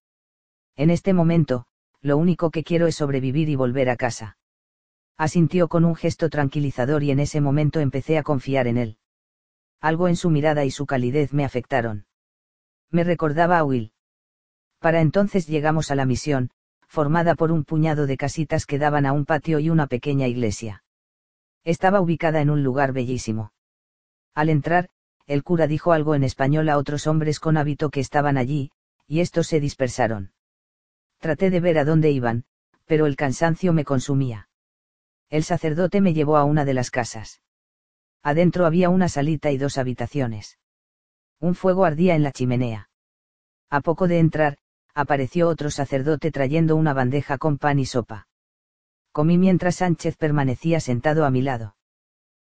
En 0.77 0.91
este 0.91 1.15
momento, 1.15 1.67
lo 2.01 2.19
único 2.19 2.51
que 2.51 2.65
quiero 2.65 2.87
es 2.87 2.97
sobrevivir 2.97 3.49
y 3.49 3.57
volver 3.57 3.89
a 3.89 3.97
casa. 3.97 4.37
Asintió 5.17 5.69
con 5.69 5.85
un 5.85 5.95
gesto 5.95 6.29
tranquilizador 6.29 7.03
y 7.03 7.11
en 7.11 7.21
ese 7.21 7.41
momento 7.41 7.81
empecé 7.81 8.19
a 8.19 8.23
confiar 8.23 8.67
en 8.67 8.77
él. 8.77 8.99
Algo 9.83 10.07
en 10.07 10.15
su 10.15 10.31
mirada 10.31 10.65
y 10.65 10.71
su 10.71 10.87
calidez 10.87 11.33
me 11.33 11.45
afectaron. 11.45 12.07
Me 12.91 13.03
recordaba 13.03 13.59
a 13.59 13.65
Will. 13.65 13.93
Para 14.79 15.01
entonces 15.01 15.49
llegamos 15.49 15.91
a 15.91 15.97
la 15.97 16.07
misión, 16.07 16.51
formada 16.87 17.35
por 17.35 17.51
un 17.51 17.65
puñado 17.65 18.07
de 18.07 18.17
casitas 18.17 18.65
que 18.65 18.79
daban 18.79 19.07
a 19.07 19.13
un 19.13 19.27
patio 19.27 19.59
y 19.59 19.71
una 19.71 19.89
pequeña 19.89 20.29
iglesia. 20.29 20.85
Estaba 21.65 22.01
ubicada 22.01 22.41
en 22.41 22.51
un 22.51 22.63
lugar 22.63 22.93
bellísimo. 22.93 23.53
Al 24.35 24.51
entrar, 24.51 24.89
el 25.27 25.43
cura 25.43 25.67
dijo 25.67 25.93
algo 25.93 26.15
en 26.15 26.23
español 26.23 26.69
a 26.69 26.79
otros 26.79 27.09
hombres 27.09 27.41
con 27.41 27.57
hábito 27.57 27.91
que 27.91 28.01
estaban 28.01 28.39
allí, 28.39 28.71
y 29.09 29.19
estos 29.19 29.49
se 29.49 29.59
dispersaron. 29.59 30.33
Traté 31.19 31.51
de 31.51 31.59
ver 31.59 31.79
a 31.79 31.85
dónde 31.85 32.13
iban, 32.13 32.45
pero 32.87 33.07
el 33.07 33.17
cansancio 33.17 33.73
me 33.73 33.85
consumía. 33.85 34.49
El 35.29 35.43
sacerdote 35.43 36.01
me 36.01 36.15
llevó 36.15 36.37
a 36.37 36.45
una 36.45 36.65
de 36.65 36.75
las 36.75 36.91
casas. 36.91 37.43
Adentro 38.23 38.67
había 38.67 38.89
una 38.89 39.09
salita 39.09 39.51
y 39.51 39.59
dos 39.59 39.79
habitaciones. 39.79 40.59
Un 41.41 41.55
fuego 41.55 41.85
ardía 41.85 42.15
en 42.15 42.23
la 42.23 42.31
chimenea. 42.31 42.89
A 43.69 43.81
poco 43.81 44.07
de 44.07 44.21
entrar, 44.21 44.59
apareció 44.95 45.49
otro 45.49 45.71
sacerdote 45.71 46.31
trayendo 46.31 46.77
una 46.77 46.93
bandeja 46.93 47.39
con 47.39 47.59
pan 47.59 47.79
y 47.79 47.87
sopa. 47.87 48.29
Comí 49.11 49.39
mientras 49.39 49.77
Sánchez 49.77 50.17
permanecía 50.17 50.79
sentado 50.79 51.25
a 51.25 51.31
mi 51.31 51.43
lado. 51.43 51.77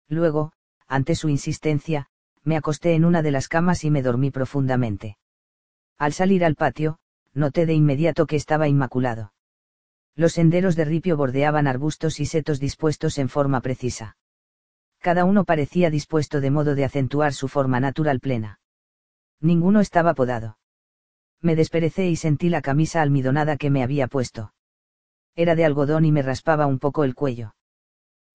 Luego, 0.08 0.52
ante 0.86 1.14
su 1.14 1.28
insistencia, 1.28 2.08
me 2.44 2.56
acosté 2.56 2.94
en 2.94 3.04
una 3.04 3.22
de 3.22 3.30
las 3.30 3.48
camas 3.48 3.84
y 3.84 3.90
me 3.90 4.02
dormí 4.02 4.30
profundamente. 4.30 5.16
Al 5.96 6.12
salir 6.12 6.44
al 6.44 6.56
patio, 6.56 6.98
noté 7.32 7.64
de 7.64 7.72
inmediato 7.72 8.26
que 8.26 8.36
estaba 8.36 8.68
inmaculado. 8.68 9.32
Los 10.14 10.34
senderos 10.34 10.76
de 10.76 10.84
ripio 10.84 11.16
bordeaban 11.16 11.66
arbustos 11.66 12.20
y 12.20 12.26
setos 12.26 12.60
dispuestos 12.60 13.16
en 13.16 13.30
forma 13.30 13.60
precisa. 13.62 14.16
Cada 15.02 15.24
uno 15.24 15.44
parecía 15.44 15.90
dispuesto 15.90 16.40
de 16.40 16.52
modo 16.52 16.76
de 16.76 16.84
acentuar 16.84 17.32
su 17.32 17.48
forma 17.48 17.80
natural 17.80 18.20
plena. 18.20 18.60
Ninguno 19.40 19.80
estaba 19.80 20.14
podado. 20.14 20.58
Me 21.40 21.56
desperecé 21.56 22.08
y 22.08 22.14
sentí 22.14 22.48
la 22.48 22.62
camisa 22.62 23.02
almidonada 23.02 23.56
que 23.56 23.68
me 23.68 23.82
había 23.82 24.06
puesto. 24.06 24.54
Era 25.34 25.56
de 25.56 25.64
algodón 25.64 26.04
y 26.04 26.12
me 26.12 26.22
raspaba 26.22 26.66
un 26.66 26.78
poco 26.78 27.02
el 27.02 27.16
cuello. 27.16 27.56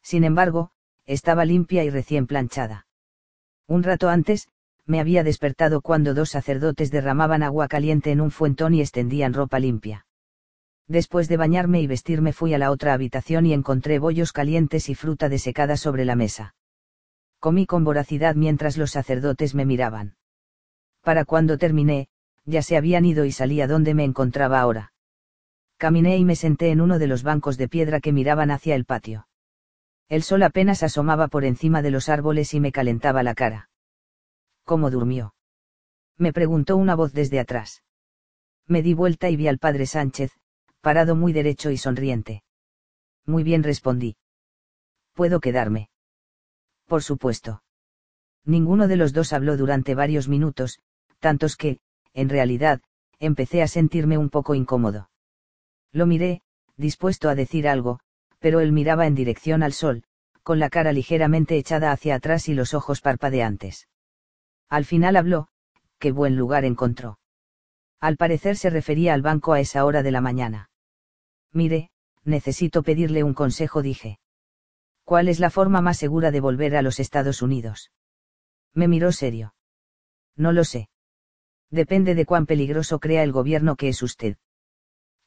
Sin 0.02 0.26
embargo, 0.26 0.72
estaba 1.06 1.46
limpia 1.46 1.86
y 1.86 1.90
recién 1.90 2.28
planchada. 2.28 2.86
Un 3.66 3.84
rato 3.84 4.10
antes, 4.10 4.50
me 4.86 5.00
había 5.00 5.24
despertado 5.24 5.80
cuando 5.80 6.14
dos 6.14 6.32
sacerdotes 6.32 6.92
derramaban 6.92 7.44
agua 7.44 7.70
caliente 7.70 8.12
en 8.12 8.20
un 8.20 8.32
fuentón 8.32 8.74
y 8.74 8.82
extendían 8.82 9.34
ropa 9.34 9.60
limpia. 9.60 10.07
Después 10.88 11.28
de 11.28 11.38
bañarme 11.38 11.82
y 11.82 11.88
vestirme 11.88 12.32
fui 12.32 12.54
a 12.54 12.58
la 12.58 12.72
otra 12.72 12.94
habitación 12.94 13.46
y 13.46 13.54
encontré 13.54 14.00
bollos 14.00 14.32
calientes 14.32 14.88
y 14.90 14.96
fruta 14.96 15.28
desecada 15.28 15.76
sobre 15.76 16.06
la 16.06 16.16
mesa. 16.16 16.56
Comí 17.40 17.66
con 17.66 17.84
voracidad 17.84 18.36
mientras 18.36 18.78
los 18.78 18.92
sacerdotes 18.92 19.54
me 19.54 19.66
miraban. 19.66 20.16
Para 21.02 21.26
cuando 21.26 21.58
terminé, 21.58 22.08
ya 22.46 22.62
se 22.62 22.78
habían 22.78 23.06
ido 23.06 23.26
y 23.26 23.32
salí 23.32 23.60
a 23.62 23.68
donde 23.68 23.94
me 23.94 24.06
encontraba 24.06 24.62
ahora. 24.62 24.94
Caminé 25.78 26.18
y 26.18 26.26
me 26.26 26.36
senté 26.36 26.72
en 26.72 26.82
uno 26.82 26.98
de 27.00 27.08
los 27.08 27.22
bancos 27.22 27.58
de 27.58 27.68
piedra 27.68 28.00
que 28.00 28.14
miraban 28.14 28.50
hacia 28.50 28.74
el 28.74 28.86
patio. 28.86 29.28
El 30.10 30.24
sol 30.24 30.42
apenas 30.44 30.84
asomaba 30.84 31.28
por 31.28 31.44
encima 31.44 31.82
de 31.82 31.92
los 31.92 32.08
árboles 32.08 32.54
y 32.54 32.62
me 32.62 32.72
calentaba 32.72 33.24
la 33.24 33.36
cara. 33.36 33.70
¿Cómo 34.64 34.90
durmió? 34.90 35.36
Me 36.18 36.34
preguntó 36.34 36.78
una 36.78 36.96
voz 36.96 37.14
desde 37.14 37.40
atrás. 37.40 37.84
Me 38.66 38.82
di 38.82 38.94
vuelta 38.94 39.30
y 39.30 39.36
vi 39.36 39.48
al 39.48 39.60
padre 39.60 39.86
Sánchez, 39.86 40.32
parado 40.88 41.18
muy 41.18 41.34
derecho 41.34 41.70
y 41.70 41.76
sonriente. 41.76 42.44
Muy 43.26 43.44
bien 43.44 43.62
respondí. 43.62 44.16
¿Puedo 45.16 45.42
quedarme? 45.42 45.90
Por 46.86 47.04
supuesto. 47.04 47.62
Ninguno 48.46 48.88
de 48.88 48.96
los 48.96 49.12
dos 49.12 49.34
habló 49.34 49.58
durante 49.58 49.96
varios 49.96 50.30
minutos, 50.30 50.80
tantos 51.20 51.58
que, 51.58 51.82
en 52.14 52.30
realidad, 52.30 52.80
empecé 53.20 53.62
a 53.62 53.68
sentirme 53.68 54.18
un 54.18 54.30
poco 54.30 54.56
incómodo. 54.56 55.10
Lo 55.92 56.06
miré, 56.06 56.42
dispuesto 56.78 57.28
a 57.28 57.36
decir 57.36 57.68
algo, 57.68 58.00
pero 58.40 58.62
él 58.62 58.72
miraba 58.72 59.08
en 59.08 59.16
dirección 59.16 59.64
al 59.64 59.74
sol, 59.74 60.06
con 60.42 60.58
la 60.58 60.70
cara 60.70 60.94
ligeramente 60.94 61.58
echada 61.58 61.92
hacia 61.92 62.16
atrás 62.16 62.48
y 62.48 62.54
los 62.54 62.74
ojos 62.74 63.02
parpadeantes. 63.02 63.90
Al 64.70 64.86
final 64.86 65.18
habló, 65.18 65.50
qué 66.00 66.14
buen 66.14 66.38
lugar 66.38 66.64
encontró. 66.64 67.20
Al 68.00 68.16
parecer 68.16 68.56
se 68.56 68.70
refería 68.70 69.14
al 69.14 69.22
banco 69.22 69.52
a 69.52 69.60
esa 69.60 69.84
hora 69.84 70.02
de 70.02 70.12
la 70.12 70.22
mañana. 70.22 70.70
Mire, 71.54 71.90
necesito 72.24 72.84
pedirle 72.84 73.24
un 73.24 73.34
consejo, 73.34 73.82
dije. 73.82 74.20
¿Cuál 75.04 75.30
es 75.30 75.40
la 75.40 75.50
forma 75.50 75.82
más 75.82 75.98
segura 75.98 76.32
de 76.32 76.42
volver 76.42 76.76
a 76.76 76.82
los 76.82 77.00
Estados 77.00 77.42
Unidos? 77.42 77.92
Me 78.74 78.88
miró 78.88 79.12
serio. 79.12 79.56
No 80.36 80.52
lo 80.52 80.64
sé. 80.64 80.90
Depende 81.70 82.16
de 82.16 82.26
cuán 82.26 82.46
peligroso 82.46 83.00
crea 83.00 83.24
el 83.24 83.32
gobierno 83.32 83.76
que 83.76 83.90
es 83.90 84.02
usted. 84.04 84.38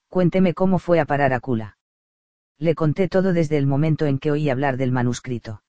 Cuénteme 0.09 0.55
cómo 0.55 0.79
fue 0.79 1.01
a 1.01 1.05
parar 1.05 1.33
a 1.33 1.41
Kula. 1.41 1.79
Le 2.59 2.75
conté 2.75 3.09
todo 3.09 3.33
desde 3.33 3.57
el 3.57 3.67
momento 3.67 4.07
en 4.07 4.19
que 4.19 4.31
oí 4.31 4.51
hablar 4.51 4.77
del 4.77 4.93
manuscrito. 4.93 5.63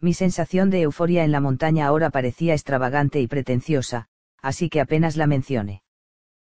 Mi 0.00 0.14
sensación 0.14 0.70
de 0.70 0.82
euforia 0.82 1.24
en 1.24 1.32
la 1.32 1.40
montaña 1.40 1.86
ahora 1.86 2.10
parecía 2.10 2.52
extravagante 2.52 3.20
y 3.20 3.26
pretenciosa, 3.26 4.08
así 4.40 4.68
que 4.68 4.80
apenas 4.80 5.16
la 5.16 5.26
mencioné. 5.26 5.82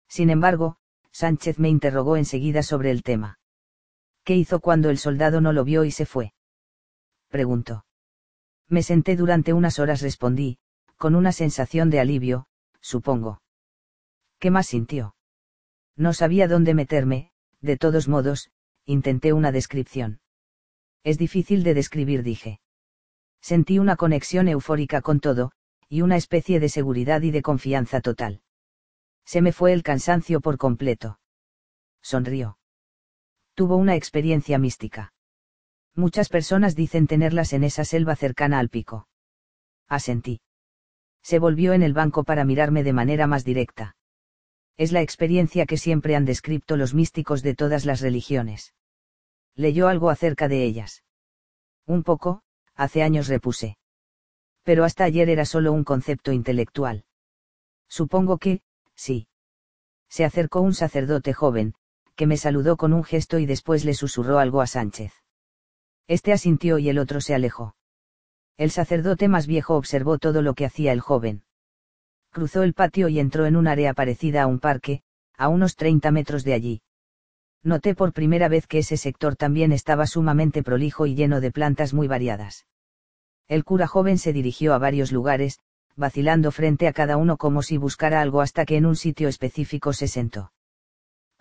Sin 0.06 0.30
embargo, 0.30 0.76
Sánchez 1.12 1.58
me 1.58 1.68
interrogó 1.68 2.16
enseguida 2.16 2.62
sobre 2.62 2.90
el 2.90 3.02
tema. 3.02 3.38
¿Qué 4.24 4.36
hizo 4.36 4.60
cuando 4.60 4.90
el 4.90 4.98
soldado 4.98 5.40
no 5.40 5.52
lo 5.52 5.64
vio 5.64 5.84
y 5.84 5.90
se 5.90 6.06
fue? 6.06 6.34
Preguntó. 7.28 7.84
Me 8.68 8.82
senté 8.82 9.16
durante 9.16 9.52
unas 9.52 9.78
horas, 9.78 10.02
respondí, 10.02 10.58
con 10.96 11.14
una 11.14 11.32
sensación 11.32 11.90
de 11.90 12.00
alivio, 12.00 12.46
supongo. 12.80 13.42
¿Qué 14.38 14.50
más 14.50 14.66
sintió? 14.66 15.16
No 15.96 16.12
sabía 16.12 16.46
dónde 16.48 16.74
meterme, 16.74 17.32
de 17.60 17.76
todos 17.76 18.08
modos, 18.08 18.50
intenté 18.84 19.32
una 19.32 19.52
descripción. 19.52 20.20
Es 21.04 21.18
difícil 21.18 21.62
de 21.62 21.74
describir, 21.74 22.22
dije. 22.22 22.60
Sentí 23.40 23.78
una 23.78 23.96
conexión 23.96 24.48
eufórica 24.48 25.00
con 25.00 25.20
todo, 25.20 25.52
y 25.88 26.02
una 26.02 26.16
especie 26.16 26.60
de 26.60 26.68
seguridad 26.68 27.22
y 27.22 27.30
de 27.30 27.42
confianza 27.42 28.00
total. 28.00 28.42
Se 29.28 29.42
me 29.42 29.52
fue 29.52 29.74
el 29.74 29.82
cansancio 29.82 30.40
por 30.40 30.56
completo. 30.56 31.20
Sonrió. 32.00 32.58
Tuvo 33.52 33.76
una 33.76 33.94
experiencia 33.94 34.56
mística. 34.58 35.12
Muchas 35.94 36.30
personas 36.30 36.74
dicen 36.74 37.06
tenerlas 37.06 37.52
en 37.52 37.62
esa 37.62 37.84
selva 37.84 38.16
cercana 38.16 38.58
al 38.58 38.70
pico. 38.70 39.06
Asentí. 39.86 40.40
Se 41.22 41.38
volvió 41.38 41.74
en 41.74 41.82
el 41.82 41.92
banco 41.92 42.24
para 42.24 42.46
mirarme 42.46 42.82
de 42.82 42.94
manera 42.94 43.26
más 43.26 43.44
directa. 43.44 43.96
Es 44.78 44.92
la 44.92 45.02
experiencia 45.02 45.66
que 45.66 45.76
siempre 45.76 46.16
han 46.16 46.24
descrito 46.24 46.78
los 46.78 46.94
místicos 46.94 47.42
de 47.42 47.54
todas 47.54 47.84
las 47.84 48.00
religiones. 48.00 48.72
Leyó 49.54 49.88
algo 49.88 50.08
acerca 50.08 50.48
de 50.48 50.64
ellas. 50.64 51.04
Un 51.84 52.02
poco, 52.02 52.40
hace 52.74 53.02
años 53.02 53.28
repuse. 53.28 53.76
Pero 54.62 54.84
hasta 54.84 55.04
ayer 55.04 55.28
era 55.28 55.44
solo 55.44 55.74
un 55.74 55.84
concepto 55.84 56.32
intelectual. 56.32 57.04
Supongo 57.88 58.38
que, 58.38 58.62
sí. 58.98 59.28
Se 60.10 60.24
acercó 60.24 60.60
un 60.60 60.74
sacerdote 60.74 61.32
joven, 61.32 61.74
que 62.16 62.26
me 62.26 62.36
saludó 62.36 62.76
con 62.76 62.92
un 62.92 63.04
gesto 63.04 63.38
y 63.38 63.46
después 63.46 63.84
le 63.84 63.94
susurró 63.94 64.38
algo 64.38 64.60
a 64.60 64.66
Sánchez. 64.66 65.12
Este 66.08 66.32
asintió 66.32 66.78
y 66.78 66.88
el 66.88 66.98
otro 66.98 67.20
se 67.20 67.34
alejó. 67.34 67.76
El 68.56 68.70
sacerdote 68.70 69.28
más 69.28 69.46
viejo 69.46 69.76
observó 69.76 70.18
todo 70.18 70.42
lo 70.42 70.54
que 70.54 70.64
hacía 70.64 70.92
el 70.92 71.00
joven. 71.00 71.44
Cruzó 72.30 72.62
el 72.62 72.74
patio 72.74 73.08
y 73.08 73.20
entró 73.20 73.46
en 73.46 73.56
un 73.56 73.68
área 73.68 73.94
parecida 73.94 74.42
a 74.42 74.46
un 74.46 74.58
parque, 74.58 75.02
a 75.36 75.48
unos 75.48 75.76
30 75.76 76.10
metros 76.10 76.42
de 76.42 76.54
allí. 76.54 76.82
Noté 77.62 77.94
por 77.94 78.12
primera 78.12 78.48
vez 78.48 78.66
que 78.66 78.78
ese 78.78 78.96
sector 78.96 79.36
también 79.36 79.72
estaba 79.72 80.06
sumamente 80.06 80.62
prolijo 80.62 81.06
y 81.06 81.14
lleno 81.14 81.40
de 81.40 81.52
plantas 81.52 81.94
muy 81.94 82.08
variadas. 82.08 82.66
El 83.46 83.64
cura 83.64 83.86
joven 83.86 84.18
se 84.18 84.32
dirigió 84.32 84.74
a 84.74 84.78
varios 84.78 85.12
lugares, 85.12 85.60
vacilando 85.98 86.52
frente 86.52 86.86
a 86.86 86.92
cada 86.92 87.16
uno 87.16 87.36
como 87.36 87.60
si 87.60 87.76
buscara 87.76 88.20
algo 88.20 88.40
hasta 88.40 88.64
que 88.64 88.76
en 88.76 88.86
un 88.86 88.94
sitio 88.94 89.28
específico 89.28 89.92
se 89.92 90.06
sentó. 90.06 90.52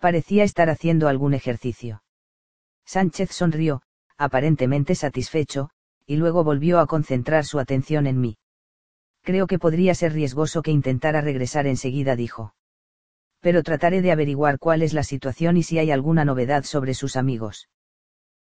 Parecía 0.00 0.42
estar 0.42 0.68
haciendo 0.68 1.08
algún 1.08 1.32
ejercicio. 1.32 2.02
Sánchez 2.84 3.30
sonrió, 3.30 3.82
aparentemente 4.16 4.96
satisfecho, 4.96 5.70
y 6.06 6.16
luego 6.16 6.42
volvió 6.42 6.80
a 6.80 6.86
concentrar 6.86 7.44
su 7.44 7.60
atención 7.60 8.06
en 8.06 8.20
mí. 8.20 8.36
Creo 9.22 9.46
que 9.46 9.58
podría 9.58 9.94
ser 9.94 10.12
riesgoso 10.12 10.62
que 10.62 10.72
intentara 10.72 11.20
regresar 11.20 11.66
enseguida, 11.66 12.16
dijo. 12.16 12.54
Pero 13.40 13.62
trataré 13.62 14.02
de 14.02 14.10
averiguar 14.10 14.58
cuál 14.58 14.82
es 14.82 14.92
la 14.92 15.04
situación 15.04 15.56
y 15.56 15.62
si 15.62 15.78
hay 15.78 15.92
alguna 15.92 16.24
novedad 16.24 16.64
sobre 16.64 16.94
sus 16.94 17.16
amigos. 17.16 17.68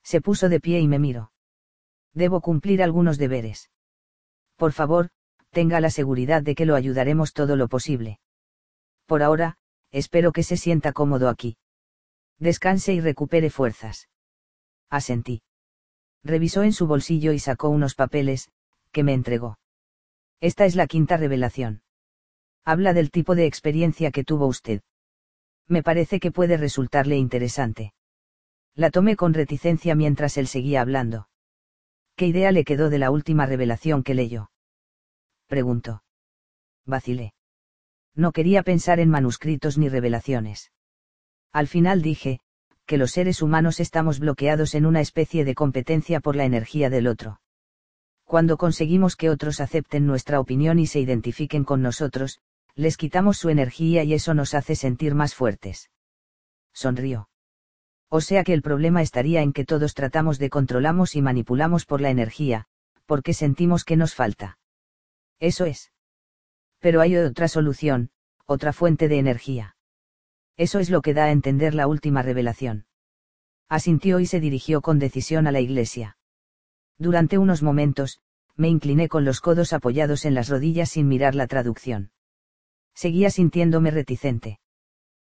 Se 0.03 0.19
puso 0.19 0.49
de 0.49 0.59
pie 0.59 0.79
y 0.79 0.87
me 0.87 0.99
miró. 0.99 1.31
Debo 2.13 2.41
cumplir 2.41 2.83
algunos 2.83 3.17
deberes. 3.17 3.69
Por 4.57 4.73
favor, 4.73 5.09
tenga 5.51 5.79
la 5.79 5.89
seguridad 5.89 6.41
de 6.41 6.55
que 6.55 6.65
lo 6.65 6.75
ayudaremos 6.75 7.33
todo 7.33 7.55
lo 7.55 7.67
posible. 7.67 8.19
Por 9.05 9.21
ahora, 9.21 9.57
espero 9.91 10.31
que 10.31 10.43
se 10.43 10.57
sienta 10.57 10.93
cómodo 10.93 11.29
aquí. 11.29 11.57
Descanse 12.39 12.93
y 12.93 13.01
recupere 13.01 13.49
fuerzas. 13.49 14.09
Asentí. 14.89 15.43
Revisó 16.23 16.63
en 16.63 16.73
su 16.73 16.87
bolsillo 16.87 17.33
y 17.33 17.39
sacó 17.39 17.69
unos 17.69 17.95
papeles, 17.95 18.49
que 18.91 19.03
me 19.03 19.13
entregó. 19.13 19.59
Esta 20.39 20.65
es 20.65 20.75
la 20.75 20.87
quinta 20.87 21.17
revelación. 21.17 21.83
Habla 22.63 22.93
del 22.93 23.11
tipo 23.11 23.35
de 23.35 23.45
experiencia 23.45 24.11
que 24.11 24.23
tuvo 24.23 24.47
usted. 24.47 24.81
Me 25.67 25.83
parece 25.83 26.19
que 26.19 26.31
puede 26.31 26.57
resultarle 26.57 27.17
interesante. 27.17 27.93
La 28.75 28.89
tomé 28.89 29.15
con 29.15 29.33
reticencia 29.33 29.95
mientras 29.95 30.37
él 30.37 30.47
seguía 30.47 30.81
hablando. 30.81 31.27
¿Qué 32.15 32.27
idea 32.27 32.51
le 32.51 32.63
quedó 32.63 32.89
de 32.89 32.99
la 32.99 33.11
última 33.11 33.45
revelación 33.45 34.03
que 34.03 34.13
leyó? 34.13 34.50
Preguntó. 35.51 36.01
Vacilé. 36.85 37.33
No 38.15 38.31
quería 38.31 38.63
pensar 38.63 39.01
en 39.01 39.09
manuscritos 39.09 39.77
ni 39.77 39.89
revelaciones. 39.89 40.71
Al 41.51 41.67
final 41.67 42.01
dije, 42.01 42.39
que 42.85 42.97
los 42.97 43.11
seres 43.11 43.41
humanos 43.41 43.81
estamos 43.81 44.19
bloqueados 44.19 44.75
en 44.75 44.85
una 44.85 45.01
especie 45.01 45.43
de 45.43 45.53
competencia 45.53 46.21
por 46.21 46.37
la 46.37 46.45
energía 46.45 46.89
del 46.89 47.05
otro. 47.05 47.41
Cuando 48.23 48.55
conseguimos 48.55 49.17
que 49.17 49.29
otros 49.29 49.59
acepten 49.59 50.05
nuestra 50.05 50.39
opinión 50.39 50.79
y 50.79 50.87
se 50.87 51.01
identifiquen 51.01 51.65
con 51.65 51.81
nosotros, 51.81 52.39
les 52.75 52.95
quitamos 52.95 53.37
su 53.37 53.49
energía 53.49 54.05
y 54.05 54.13
eso 54.13 54.33
nos 54.33 54.53
hace 54.53 54.77
sentir 54.77 55.15
más 55.15 55.35
fuertes. 55.35 55.91
Sonrió. 56.71 57.27
O 58.07 58.21
sea 58.21 58.45
que 58.45 58.53
el 58.53 58.61
problema 58.61 59.01
estaría 59.01 59.41
en 59.41 59.51
que 59.51 59.65
todos 59.65 59.95
tratamos 59.95 60.39
de 60.39 60.49
controlamos 60.49 61.13
y 61.17 61.21
manipulamos 61.21 61.85
por 61.85 61.99
la 61.99 62.09
energía, 62.09 62.67
porque 63.05 63.33
sentimos 63.33 63.83
que 63.83 63.97
nos 63.97 64.15
falta. 64.15 64.59
Eso 65.41 65.65
es. 65.65 65.91
Pero 66.79 67.01
hay 67.01 67.17
otra 67.17 67.49
solución, 67.49 68.11
otra 68.45 68.71
fuente 68.71 69.09
de 69.09 69.17
energía. 69.17 69.75
Eso 70.55 70.79
es 70.79 70.89
lo 70.89 71.01
que 71.01 71.13
da 71.13 71.25
a 71.25 71.31
entender 71.31 71.73
la 71.73 71.87
última 71.87 72.21
revelación. 72.21 72.85
Asintió 73.67 74.19
y 74.19 74.27
se 74.27 74.39
dirigió 74.39 74.81
con 74.81 74.99
decisión 74.99 75.47
a 75.47 75.51
la 75.51 75.59
iglesia. 75.59 76.17
Durante 76.97 77.37
unos 77.37 77.63
momentos, 77.63 78.19
me 78.55 78.69
incliné 78.69 79.09
con 79.09 79.25
los 79.25 79.41
codos 79.41 79.73
apoyados 79.73 80.25
en 80.25 80.35
las 80.35 80.49
rodillas 80.49 80.91
sin 80.91 81.07
mirar 81.07 81.33
la 81.33 81.47
traducción. 81.47 82.11
Seguía 82.93 83.31
sintiéndome 83.31 83.89
reticente. 83.89 84.59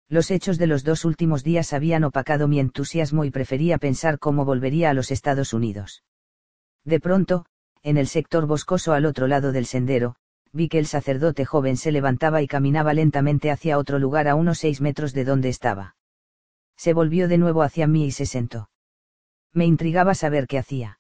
Los 0.08 0.32
hechos 0.32 0.58
de 0.58 0.66
los 0.66 0.84
dos 0.84 1.06
últimos 1.06 1.44
días 1.44 1.72
habían 1.72 2.04
opacado 2.04 2.48
mi 2.48 2.60
entusiasmo 2.60 3.26
y 3.26 3.32
prefería 3.32 3.78
pensar 3.78 4.18
cómo 4.18 4.46
volvería 4.46 4.90
a 4.90 4.96
los 4.96 5.12
Estados 5.12 5.54
Unidos. 5.54 6.04
De 6.84 7.00
pronto, 7.00 7.46
en 7.84 7.98
el 7.98 8.08
sector 8.08 8.46
boscoso 8.46 8.94
al 8.94 9.06
otro 9.06 9.28
lado 9.28 9.52
del 9.52 9.66
sendero, 9.66 10.16
vi 10.52 10.68
que 10.68 10.80
el 10.80 10.86
sacerdote 10.86 11.46
joven 11.46 11.78
se 11.78 11.92
levantaba 11.92 12.42
y 12.42 12.48
caminaba 12.48 12.94
lentamente 12.94 13.52
hacia 13.52 13.78
otro 13.78 14.00
lugar 14.00 14.28
a 14.28 14.36
unos 14.36 14.60
seis 14.60 14.82
metros 14.82 15.14
de 15.14 15.24
donde 15.24 15.50
estaba. 15.50 15.96
Se 16.76 16.94
volvió 16.94 17.28
de 17.28 17.38
nuevo 17.38 17.62
hacia 17.62 17.88
mí 17.88 18.06
y 18.06 18.12
se 18.12 18.26
sentó. 18.26 18.70
Me 19.54 19.66
intrigaba 19.66 20.14
saber 20.16 20.48
qué 20.48 20.58
hacía. 20.58 21.00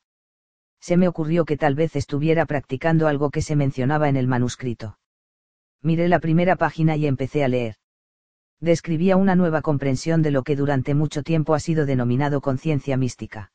Se 0.79 0.97
me 0.97 1.07
ocurrió 1.07 1.45
que 1.45 1.57
tal 1.57 1.75
vez 1.75 1.95
estuviera 1.95 2.45
practicando 2.45 3.07
algo 3.07 3.29
que 3.29 3.41
se 3.41 3.55
mencionaba 3.55 4.07
en 4.07 4.15
el 4.15 4.27
manuscrito. 4.27 4.97
Miré 5.81 6.07
la 6.07 6.19
primera 6.19 6.55
página 6.55 6.95
y 6.95 7.05
empecé 7.05 7.43
a 7.43 7.47
leer. 7.47 7.75
Describía 8.59 9.17
una 9.17 9.35
nueva 9.35 9.61
comprensión 9.61 10.21
de 10.21 10.31
lo 10.31 10.43
que 10.43 10.55
durante 10.55 10.93
mucho 10.93 11.23
tiempo 11.23 11.53
ha 11.53 11.59
sido 11.59 11.85
denominado 11.85 12.41
conciencia 12.41 12.97
mística 12.97 13.51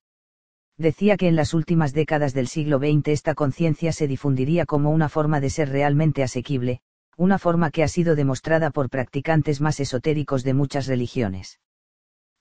decía 0.77 1.17
que 1.17 1.29
en 1.29 1.37
las 1.37 1.55
últimas 1.55 1.93
décadas 1.93 2.35
del 2.35 2.49
siglo 2.49 2.79
XX 2.79 3.09
esta 3.09 3.35
conciencia 3.35 3.93
se 3.93 4.09
difundiría 4.09 4.67
como 4.67 4.91
una 4.91 5.09
forma 5.09 5.41
de 5.41 5.51
ser 5.51 5.69
realmente 5.69 6.23
asequible, 6.23 6.81
una 7.17 7.39
forma 7.39 7.71
que 7.71 7.83
ha 7.83 7.89
sido 7.89 8.17
demostrada 8.17 8.71
por 8.71 8.91
practicantes 8.91 9.61
más 9.61 9.79
esotéricos 9.81 10.43
de 10.43 10.55
muchas 10.55 10.87
religiones. 10.87 11.61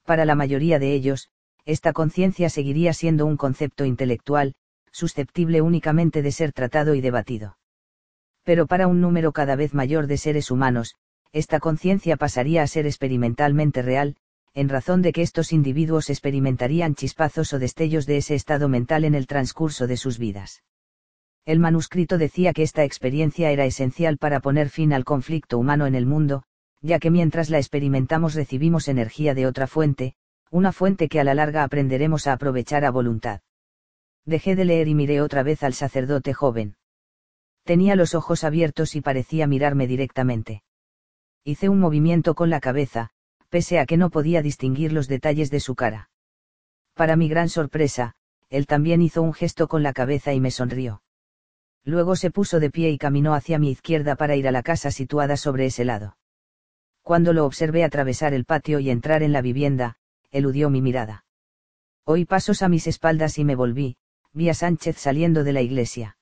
Para 0.03 0.25
la 0.25 0.35
mayoría 0.35 0.79
de 0.79 0.93
ellos, 0.93 1.29
esta 1.65 1.93
conciencia 1.93 2.49
seguiría 2.49 2.93
siendo 2.93 3.25
un 3.25 3.37
concepto 3.37 3.85
intelectual, 3.85 4.55
susceptible 4.91 5.61
únicamente 5.61 6.21
de 6.21 6.31
ser 6.31 6.51
tratado 6.51 6.95
y 6.95 7.01
debatido. 7.01 7.57
Pero 8.43 8.67
para 8.67 8.87
un 8.87 8.99
número 8.99 9.31
cada 9.31 9.55
vez 9.55 9.73
mayor 9.73 10.07
de 10.07 10.17
seres 10.17 10.51
humanos, 10.51 10.95
esta 11.31 11.59
conciencia 11.59 12.17
pasaría 12.17 12.61
a 12.61 12.67
ser 12.67 12.85
experimentalmente 12.85 13.81
real, 13.81 14.15
en 14.53 14.69
razón 14.69 15.01
de 15.01 15.13
que 15.13 15.21
estos 15.21 15.51
individuos 15.51 16.09
experimentarían 16.09 16.95
chispazos 16.95 17.53
o 17.53 17.59
destellos 17.59 18.05
de 18.05 18.17
ese 18.17 18.35
estado 18.35 18.69
mental 18.69 19.03
en 19.03 19.15
el 19.15 19.25
transcurso 19.25 19.87
de 19.87 19.97
sus 19.97 20.19
vidas. 20.19 20.63
El 21.45 21.59
manuscrito 21.59 22.17
decía 22.17 22.53
que 22.53 22.63
esta 22.63 22.83
experiencia 22.83 23.51
era 23.51 23.65
esencial 23.65 24.17
para 24.17 24.39
poner 24.39 24.69
fin 24.69 24.93
al 24.93 25.03
conflicto 25.03 25.57
humano 25.57 25.87
en 25.87 25.95
el 25.95 26.05
mundo, 26.05 26.43
ya 26.81 26.99
que 26.99 27.11
mientras 27.11 27.49
la 27.49 27.57
experimentamos 27.57 28.35
recibimos 28.35 28.87
energía 28.87 29.33
de 29.33 29.47
otra 29.47 29.67
fuente, 29.67 30.15
una 30.51 30.71
fuente 30.71 31.09
que 31.09 31.19
a 31.19 31.23
la 31.23 31.33
larga 31.33 31.63
aprenderemos 31.63 32.27
a 32.27 32.33
aprovechar 32.33 32.85
a 32.85 32.91
voluntad. 32.91 33.41
Dejé 34.25 34.55
de 34.55 34.65
leer 34.65 34.87
y 34.87 34.93
miré 34.93 35.19
otra 35.19 35.43
vez 35.43 35.63
al 35.63 35.73
sacerdote 35.73 36.33
joven. 36.33 36.75
Tenía 37.63 37.95
los 37.95 38.13
ojos 38.13 38.43
abiertos 38.43 38.95
y 38.95 39.01
parecía 39.01 39.47
mirarme 39.47 39.87
directamente. 39.87 40.63
Hice 41.43 41.69
un 41.69 41.79
movimiento 41.79 42.35
con 42.35 42.49
la 42.49 42.59
cabeza, 42.59 43.09
pese 43.53 43.77
a 43.77 43.85
que 43.85 43.97
no 43.97 44.09
podía 44.09 44.41
distinguir 44.41 44.91
los 44.91 45.07
detalles 45.07 45.51
de 45.51 45.59
su 45.59 45.75
cara. 45.75 46.09
Para 46.95 47.15
mi 47.15 47.29
gran 47.29 47.49
sorpresa, 47.49 48.15
él 48.49 48.65
también 48.65 48.99
hizo 49.03 49.21
un 49.21 49.31
gesto 49.31 49.67
con 49.67 49.83
la 49.83 49.93
cabeza 49.93 50.33
y 50.33 50.39
me 50.39 50.49
sonrió. 50.49 51.03
Luego 51.83 52.15
se 52.15 52.31
puso 52.31 52.59
de 52.59 52.71
pie 52.71 52.89
y 52.89 52.97
caminó 52.97 53.35
hacia 53.35 53.59
mi 53.59 53.69
izquierda 53.69 54.15
para 54.15 54.35
ir 54.35 54.47
a 54.47 54.51
la 54.51 54.63
casa 54.63 54.89
situada 54.89 55.37
sobre 55.37 55.67
ese 55.67 55.85
lado. 55.85 56.17
Cuando 57.03 57.31
lo 57.31 57.45
observé 57.45 57.83
atravesar 57.83 58.33
el 58.33 58.43
patio 58.43 58.79
y 58.79 58.89
entrar 58.89 59.21
en 59.21 59.31
la 59.31 59.43
vivienda, 59.43 59.97
eludió 60.31 60.71
mi 60.71 60.81
mirada. 60.81 61.23
Oí 62.05 62.25
pasos 62.25 62.63
a 62.63 62.69
mis 62.69 62.87
espaldas 62.87 63.37
y 63.37 63.45
me 63.45 63.53
volví, 63.53 63.97
vi 64.31 64.49
a 64.49 64.55
Sánchez 64.55 64.97
saliendo 64.97 65.43
de 65.43 65.53
la 65.53 65.61
iglesia. 65.61 66.17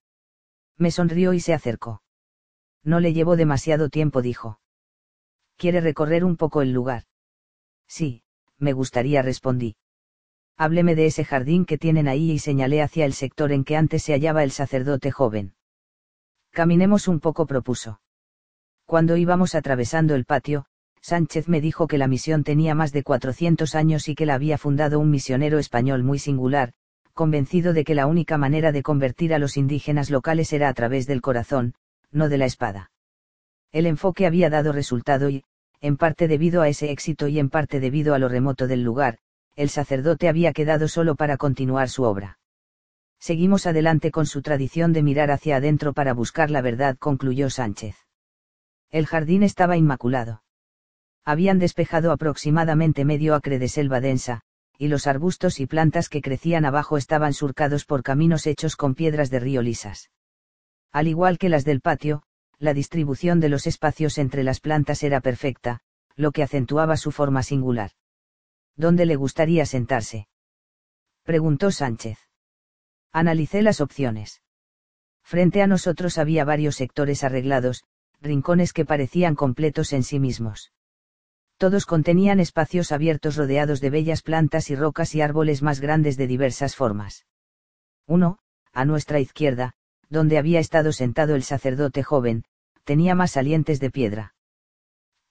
Me 0.78 0.92
sonrió 0.92 1.32
y 1.32 1.40
se 1.40 1.54
acercó. 1.54 2.04
No 2.84 3.00
le 3.00 3.14
llevó 3.14 3.38
demasiado 3.38 3.88
tiempo, 3.88 4.22
dijo. 4.22 4.60
Quiere 5.56 5.80
recorrer 5.80 6.26
un 6.26 6.36
poco 6.36 6.62
el 6.62 6.74
lugar. 6.74 7.06
Sí, 7.92 8.24
me 8.58 8.72
gustaría 8.72 9.22
respondí. 9.22 9.76
Hábleme 10.56 10.96
de 10.96 11.08
ese 11.08 11.26
jardín 11.26 11.66
que 11.66 11.78
tienen 11.78 12.08
ahí 12.08 12.32
y 12.32 12.40
señalé 12.40 12.82
hacia 12.82 13.04
el 13.04 13.12
sector 13.12 13.52
en 13.52 13.66
que 13.66 13.76
antes 13.76 14.04
se 14.04 14.14
hallaba 14.14 14.46
el 14.46 14.52
sacerdote 14.52 15.12
joven. 15.12 15.56
Caminemos 16.52 17.10
un 17.10 17.20
poco 17.20 17.46
propuso. 17.46 18.00
Cuando 18.86 19.18
íbamos 19.18 19.56
atravesando 19.56 20.16
el 20.16 20.24
patio, 20.24 20.68
Sánchez 21.02 21.50
me 21.50 21.60
dijo 21.60 21.88
que 21.88 21.98
la 21.98 22.08
misión 22.08 22.46
tenía 22.46 22.76
más 22.76 22.94
de 22.94 23.04
400 23.04 23.76
años 23.76 24.08
y 24.08 24.16
que 24.16 24.26
la 24.26 24.36
había 24.36 24.58
fundado 24.58 24.98
un 24.98 25.10
misionero 25.10 25.60
español 25.60 26.02
muy 26.02 26.18
singular, 26.18 26.72
convencido 27.12 27.74
de 27.74 27.84
que 27.84 27.96
la 27.96 28.08
única 28.08 28.38
manera 28.38 28.72
de 28.72 28.84
convertir 28.84 29.34
a 29.34 29.40
los 29.40 29.58
indígenas 29.58 30.10
locales 30.10 30.54
era 30.54 30.70
a 30.70 30.74
través 30.74 31.08
del 31.08 31.20
corazón, 31.20 31.74
no 32.10 32.30
de 32.30 32.38
la 32.38 32.46
espada. 32.46 32.92
El 33.74 33.86
enfoque 33.86 34.26
había 34.26 34.50
dado 34.50 34.72
resultado 34.72 35.30
y, 35.30 35.44
en 35.82 35.98
parte 35.98 36.28
debido 36.28 36.62
a 36.62 36.70
ese 36.70 36.92
éxito 36.92 37.28
y 37.28 37.40
en 37.40 37.50
parte 37.50 37.80
debido 37.80 38.14
a 38.14 38.20
lo 38.20 38.30
remoto 38.30 38.68
del 38.68 38.84
lugar, 38.84 39.18
el 39.56 39.70
sacerdote 39.70 40.30
había 40.30 40.54
quedado 40.54 40.88
solo 40.88 41.16
para 41.16 41.38
continuar 41.38 41.90
su 41.90 42.04
obra. 42.04 42.40
Seguimos 43.20 43.68
adelante 43.68 44.12
con 44.12 44.26
su 44.26 44.42
tradición 44.42 44.94
de 44.94 45.04
mirar 45.04 45.32
hacia 45.32 45.58
adentro 45.58 45.94
para 45.94 46.14
buscar 46.14 46.50
la 46.50 46.62
verdad, 46.62 46.98
concluyó 46.98 47.50
Sánchez. 47.50 47.96
El 48.90 49.06
jardín 49.06 49.44
estaba 49.44 49.78
inmaculado. 49.78 50.44
Habían 51.24 51.60
despejado 51.60 52.12
aproximadamente 52.12 53.06
medio 53.06 53.36
acre 53.36 53.60
de 53.60 53.68
selva 53.68 54.02
densa, 54.02 54.42
y 54.78 54.88
los 54.88 55.06
arbustos 55.06 55.60
y 55.60 55.68
plantas 55.68 56.10
que 56.10 56.22
crecían 56.22 56.66
abajo 56.66 56.98
estaban 56.98 57.34
surcados 57.34 57.86
por 57.86 58.02
caminos 58.02 58.48
hechos 58.48 58.76
con 58.76 58.96
piedras 58.96 59.30
de 59.30 59.40
río 59.40 59.62
lisas. 59.62 60.10
Al 60.92 61.08
igual 61.08 61.38
que 61.38 61.50
las 61.50 61.64
del 61.64 61.82
patio, 61.82 62.24
la 62.62 62.76
distribución 62.76 63.40
de 63.40 63.50
los 63.50 63.66
espacios 63.66 64.20
entre 64.20 64.44
las 64.44 64.60
plantas 64.60 65.02
era 65.02 65.20
perfecta, 65.20 65.82
lo 66.16 66.32
que 66.32 66.44
acentuaba 66.44 66.96
su 66.96 67.12
forma 67.12 67.42
singular. 67.42 67.92
¿Dónde 68.76 69.08
le 69.08 69.16
gustaría 69.16 69.66
sentarse? 69.66 70.28
preguntó 71.24 71.72
Sánchez. 71.72 72.20
Analicé 73.12 73.64
las 73.64 73.82
opciones. 73.82 74.44
Frente 75.24 75.64
a 75.64 75.68
nosotros 75.68 76.20
había 76.20 76.46
varios 76.46 76.76
sectores 76.76 77.24
arreglados, 77.24 77.84
rincones 78.22 78.74
que 78.74 78.86
parecían 78.86 79.34
completos 79.34 79.92
en 79.92 80.04
sí 80.04 80.20
mismos. 80.20 80.72
Todos 81.58 81.88
contenían 81.88 82.40
espacios 82.40 82.92
abiertos 82.92 83.38
rodeados 83.38 83.82
de 83.82 83.90
bellas 83.90 84.22
plantas 84.22 84.70
y 84.70 84.76
rocas 84.76 85.16
y 85.16 85.22
árboles 85.22 85.64
más 85.64 85.80
grandes 85.80 86.16
de 86.16 86.28
diversas 86.28 86.76
formas. 86.76 87.26
Uno, 88.06 88.38
a 88.72 88.86
nuestra 88.86 89.20
izquierda, 89.20 89.74
donde 90.12 90.38
había 90.38 90.60
estado 90.60 90.92
sentado 90.92 91.36
el 91.36 91.44
sacerdote 91.44 92.04
joven, 92.04 92.44
tenía 92.84 93.16
más 93.16 93.32
salientes 93.32 93.80
de 93.80 93.90
piedra. 93.90 94.36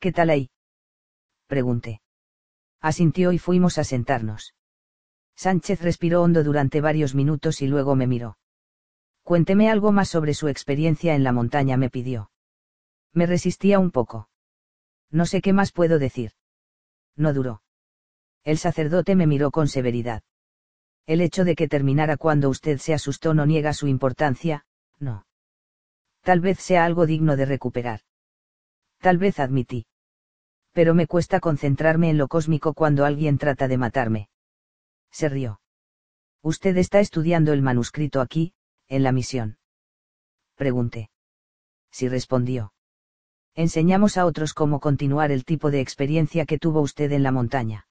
¿Qué 0.01 0.11
tal 0.11 0.31
ahí? 0.31 0.51
pregunté. 1.47 2.01
Asintió 2.81 3.33
y 3.33 3.39
fuimos 3.39 3.77
a 3.77 3.85
sentarnos. 3.85 4.55
Sánchez 5.37 5.83
respiró 5.83 6.23
hondo 6.23 6.43
durante 6.43 6.81
varios 6.81 7.15
minutos 7.15 7.61
y 7.61 7.67
luego 7.67 7.95
me 7.95 8.07
miró. 8.07 8.39
Cuénteme 9.23 9.69
algo 9.69 9.93
más 9.93 10.09
sobre 10.09 10.33
su 10.33 10.49
experiencia 10.49 11.15
en 11.15 11.25
la 11.25 11.33
montaña, 11.33 11.77
me 11.77 11.91
pidió. 11.91 12.31
Me 13.13 13.27
resistía 13.27 13.79
un 13.79 13.91
poco. 13.91 14.31
No 15.11 15.27
sé 15.27 15.43
qué 15.43 15.53
más 15.53 15.73
puedo 15.73 15.99
decir. 15.99 16.33
No 17.17 17.35
duró. 17.35 17.63
El 18.45 18.57
sacerdote 18.57 19.15
me 19.15 19.27
miró 19.27 19.51
con 19.51 19.69
severidad. 19.69 20.23
El 21.07 21.21
hecho 21.21 21.45
de 21.45 21.55
que 21.55 21.69
terminara 21.69 22.17
cuando 22.17 22.49
usted 22.49 22.79
se 22.79 22.95
asustó 22.95 23.35
no 23.35 23.45
niega 23.45 23.75
su 23.75 23.89
importancia, 23.89 24.65
no. 25.01 25.27
Tal 26.23 26.41
vez 26.41 26.61
sea 26.61 26.85
algo 26.85 27.07
digno 27.07 27.37
de 27.37 27.47
recuperar. 27.47 28.01
Tal 28.99 29.19
vez 29.19 29.41
admití. 29.41 29.87
Pero 30.73 30.95
me 30.95 31.07
cuesta 31.07 31.41
concentrarme 31.41 32.11
en 32.11 32.19
lo 32.19 32.29
cósmico 32.29 32.75
cuando 32.75 33.05
alguien 33.05 33.39
trata 33.39 33.67
de 33.67 33.79
matarme. 33.79 34.29
Se 35.11 35.29
rió. 35.29 35.61
Usted 36.43 36.77
está 36.77 37.01
estudiando 37.01 37.53
el 37.53 37.63
manuscrito 37.63 38.21
aquí, 38.21 38.55
en 38.87 39.03
la 39.03 39.13
misión. 39.13 39.59
Pregunté. 40.55 41.11
Sí 41.91 42.09
respondió 42.09 42.73
enseñamos 43.55 44.17
a 44.17 44.27
otros 44.27 44.55
cómo 44.55 44.81
continuar 44.81 45.31
el 45.31 45.45
tipo 45.45 45.71
de 45.71 45.81
experiencia 45.81 46.47
que 46.47 46.59
tuvo 46.59 46.81
usted 46.81 47.13
en 47.13 47.23
la 47.23 47.33
montaña. 47.33 47.87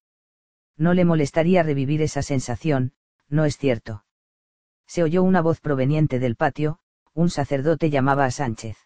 No 0.77 0.93
le 0.93 1.05
molestaría 1.05 1.63
revivir 1.63 2.01
esa 2.01 2.21
sensación, 2.21 2.93
¿no 3.27 3.45
es 3.45 3.57
cierto? 3.57 4.05
Se 4.87 5.03
oyó 5.03 5.23
una 5.23 5.41
voz 5.41 5.59
proveniente 5.59 6.19
del 6.19 6.35
patio, 6.35 6.79
un 7.13 7.29
sacerdote 7.29 7.89
llamaba 7.89 8.25
a 8.25 8.31
Sánchez. 8.31 8.77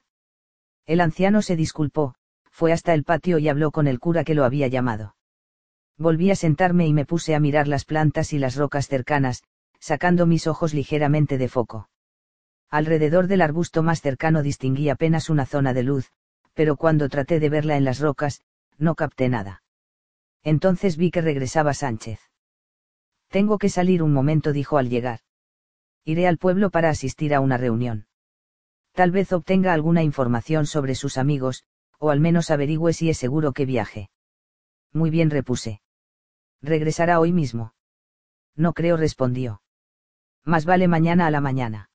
El 0.86 1.02
anciano 1.02 1.42
se 1.42 1.56
disculpó, 1.56 2.16
fue 2.52 2.72
hasta 2.72 2.94
el 2.94 3.04
patio 3.04 3.40
y 3.40 3.50
habló 3.50 3.72
con 3.72 3.88
el 3.88 4.00
cura 4.00 4.24
que 4.24 4.36
lo 4.36 4.46
había 4.46 4.68
llamado. 4.68 5.16
Volví 5.98 6.32
a 6.32 6.36
sentarme 6.36 6.88
y 6.88 6.94
me 6.94 7.06
puse 7.06 7.36
a 7.36 7.40
mirar 7.40 7.68
las 7.68 7.86
plantas 7.86 8.34
y 8.34 8.40
las 8.40 8.56
rocas 8.56 8.88
cercanas, 8.88 9.44
sacando 9.80 10.26
mis 10.26 10.48
ojos 10.48 10.74
ligeramente 10.74 11.38
de 11.38 11.48
foco. 11.48 11.90
Alrededor 12.70 13.28
del 13.28 13.42
arbusto 13.42 13.84
más 13.84 14.02
cercano 14.02 14.42
distinguí 14.42 14.90
apenas 14.90 15.30
una 15.30 15.46
zona 15.46 15.74
de 15.74 15.84
luz, 15.84 16.12
pero 16.54 16.76
cuando 16.76 17.10
traté 17.10 17.40
de 17.40 17.50
verla 17.50 17.78
en 17.78 17.84
las 17.84 18.00
rocas, 18.00 18.42
no 18.78 18.96
capté 18.96 19.30
nada. 19.30 19.64
Entonces 20.44 20.98
vi 20.98 21.12
que 21.12 21.22
regresaba 21.22 21.74
Sánchez. 21.74 22.20
Tengo 23.30 23.58
que 23.58 23.70
salir 23.70 24.04
un 24.04 24.14
momento, 24.14 24.54
dijo 24.54 24.78
al 24.78 24.90
llegar. 24.90 25.20
Iré 26.04 26.28
al 26.28 26.38
pueblo 26.38 26.70
para 26.70 26.90
asistir 26.90 27.34
a 27.34 27.40
una 27.40 27.58
reunión. 27.58 28.08
Tal 28.94 29.12
vez 29.12 29.34
obtenga 29.34 29.74
alguna 29.74 30.04
información 30.04 30.68
sobre 30.68 30.94
sus 30.96 31.18
amigos, 31.18 31.64
o 31.98 32.12
al 32.12 32.20
menos 32.20 32.52
averigüe 32.52 32.94
si 32.94 33.10
es 33.10 33.18
seguro 33.18 33.52
que 33.52 33.66
viaje. 33.66 34.10
Muy 34.92 35.10
bien, 35.10 35.32
repuse. 35.32 35.82
Regresará 36.62 37.20
hoy 37.20 37.34
mismo. 37.34 37.74
No 38.56 38.74
creo, 38.74 38.96
respondió. 38.96 39.62
Más 40.46 40.66
vale 40.66 40.88
mañana 40.88 41.26
a 41.26 41.32
la 41.32 41.42
mañana. 41.42 41.90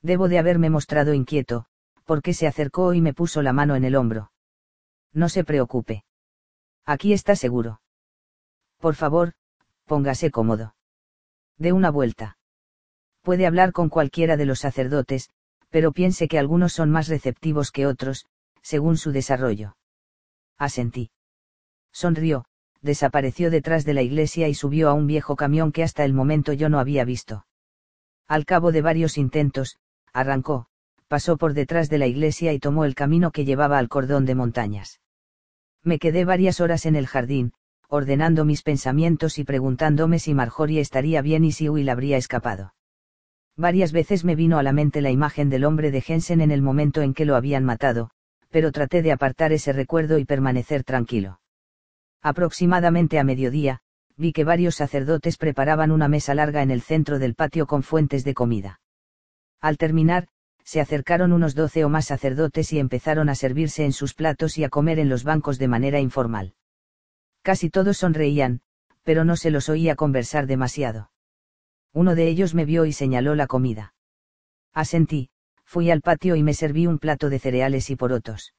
Debo 0.00 0.28
de 0.28 0.38
haberme 0.38 0.70
mostrado 0.70 1.12
inquieto, 1.12 1.66
porque 2.04 2.32
se 2.32 2.46
acercó 2.46 2.94
y 2.94 3.02
me 3.02 3.12
puso 3.12 3.42
la 3.42 3.52
mano 3.52 3.76
en 3.76 3.84
el 3.84 3.94
hombro. 3.94 4.32
No 5.12 5.28
se 5.28 5.44
preocupe. 5.44 6.04
Aquí 6.86 7.12
está 7.12 7.36
seguro. 7.36 7.80
Por 8.78 8.94
favor, 8.94 9.34
póngase 9.84 10.30
cómodo. 10.30 10.74
De 11.58 11.72
una 11.72 11.90
vuelta. 11.90 12.38
Puede 13.22 13.46
hablar 13.46 13.72
con 13.72 13.88
cualquiera 13.88 14.36
de 14.36 14.44
los 14.46 14.60
sacerdotes, 14.60 15.30
pero 15.74 15.90
piense 15.90 16.28
que 16.28 16.38
algunos 16.38 16.72
son 16.72 16.92
más 16.92 17.08
receptivos 17.08 17.72
que 17.72 17.84
otros, 17.84 18.26
según 18.62 18.96
su 18.96 19.10
desarrollo. 19.10 19.76
Asentí. 20.56 21.10
Sonrió, 21.92 22.44
desapareció 22.80 23.50
detrás 23.50 23.84
de 23.84 23.92
la 23.92 24.02
iglesia 24.02 24.46
y 24.46 24.54
subió 24.54 24.88
a 24.88 24.92
un 24.92 25.08
viejo 25.08 25.34
camión 25.34 25.72
que 25.72 25.82
hasta 25.82 26.04
el 26.04 26.12
momento 26.12 26.52
yo 26.52 26.68
no 26.68 26.78
había 26.78 27.04
visto. 27.04 27.44
Al 28.28 28.44
cabo 28.44 28.70
de 28.70 28.82
varios 28.82 29.18
intentos, 29.18 29.78
arrancó, 30.12 30.66
pasó 31.08 31.36
por 31.36 31.54
detrás 31.54 31.90
de 31.90 31.98
la 31.98 32.06
iglesia 32.06 32.52
y 32.52 32.60
tomó 32.60 32.84
el 32.84 32.94
camino 32.94 33.32
que 33.32 33.44
llevaba 33.44 33.78
al 33.78 33.88
cordón 33.88 34.26
de 34.26 34.36
montañas. 34.36 35.00
Me 35.82 35.98
quedé 35.98 36.24
varias 36.24 36.60
horas 36.60 36.86
en 36.86 36.94
el 36.94 37.08
jardín, 37.08 37.52
ordenando 37.88 38.44
mis 38.44 38.62
pensamientos 38.62 39.40
y 39.40 39.44
preguntándome 39.44 40.20
si 40.20 40.34
Marjorie 40.34 40.80
estaría 40.80 41.20
bien 41.20 41.44
y 41.44 41.50
si 41.50 41.68
Will 41.68 41.88
habría 41.88 42.16
escapado. 42.16 42.74
Varias 43.56 43.92
veces 43.92 44.24
me 44.24 44.34
vino 44.34 44.58
a 44.58 44.62
la 44.62 44.72
mente 44.72 45.00
la 45.00 45.10
imagen 45.10 45.48
del 45.48 45.64
hombre 45.64 45.90
de 45.90 46.00
Jensen 46.00 46.40
en 46.40 46.50
el 46.50 46.60
momento 46.60 47.02
en 47.02 47.14
que 47.14 47.24
lo 47.24 47.36
habían 47.36 47.64
matado, 47.64 48.10
pero 48.50 48.72
traté 48.72 49.00
de 49.02 49.12
apartar 49.12 49.52
ese 49.52 49.72
recuerdo 49.72 50.18
y 50.18 50.24
permanecer 50.24 50.82
tranquilo. 50.82 51.40
Aproximadamente 52.20 53.18
a 53.18 53.24
mediodía, 53.24 53.80
vi 54.16 54.32
que 54.32 54.44
varios 54.44 54.76
sacerdotes 54.76 55.36
preparaban 55.36 55.92
una 55.92 56.08
mesa 56.08 56.34
larga 56.34 56.62
en 56.62 56.70
el 56.70 56.82
centro 56.82 57.18
del 57.18 57.34
patio 57.34 57.66
con 57.66 57.82
fuentes 57.82 58.24
de 58.24 58.34
comida. 58.34 58.80
Al 59.60 59.76
terminar, 59.76 60.28
se 60.64 60.80
acercaron 60.80 61.32
unos 61.32 61.54
doce 61.54 61.84
o 61.84 61.88
más 61.88 62.06
sacerdotes 62.06 62.72
y 62.72 62.78
empezaron 62.78 63.28
a 63.28 63.34
servirse 63.34 63.84
en 63.84 63.92
sus 63.92 64.14
platos 64.14 64.58
y 64.58 64.64
a 64.64 64.68
comer 64.68 64.98
en 64.98 65.08
los 65.08 65.22
bancos 65.22 65.58
de 65.58 65.68
manera 65.68 66.00
informal. 66.00 66.54
Casi 67.42 67.70
todos 67.70 67.98
sonreían, 67.98 68.62
pero 69.02 69.24
no 69.24 69.36
se 69.36 69.50
los 69.50 69.68
oía 69.68 69.94
conversar 69.94 70.46
demasiado. 70.46 71.10
Uno 71.94 72.14
de 72.14 72.28
ellos 72.28 72.54
me 72.54 72.66
vio 72.66 72.84
y 72.84 72.92
señaló 72.92 73.34
la 73.34 73.46
comida. 73.46 73.94
Asentí, 74.74 75.30
fui 75.64 75.90
al 75.90 76.02
patio 76.02 76.36
y 76.36 76.42
me 76.42 76.52
serví 76.52 76.86
un 76.86 76.98
plato 76.98 77.30
de 77.30 77.38
cereales 77.38 77.88
y 77.88 77.96
porotos. 77.96 78.52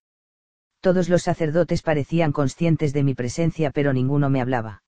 Todos 0.80 1.08
los 1.10 1.22
sacerdotes 1.22 1.84
parecían 1.84 2.32
conscientes 2.32 2.94
de 2.94 3.04
mi 3.04 3.14
presencia 3.14 3.70
pero 3.70 3.94
ninguno 3.94 4.32
me 4.32 4.42
hablaba. 4.42 4.82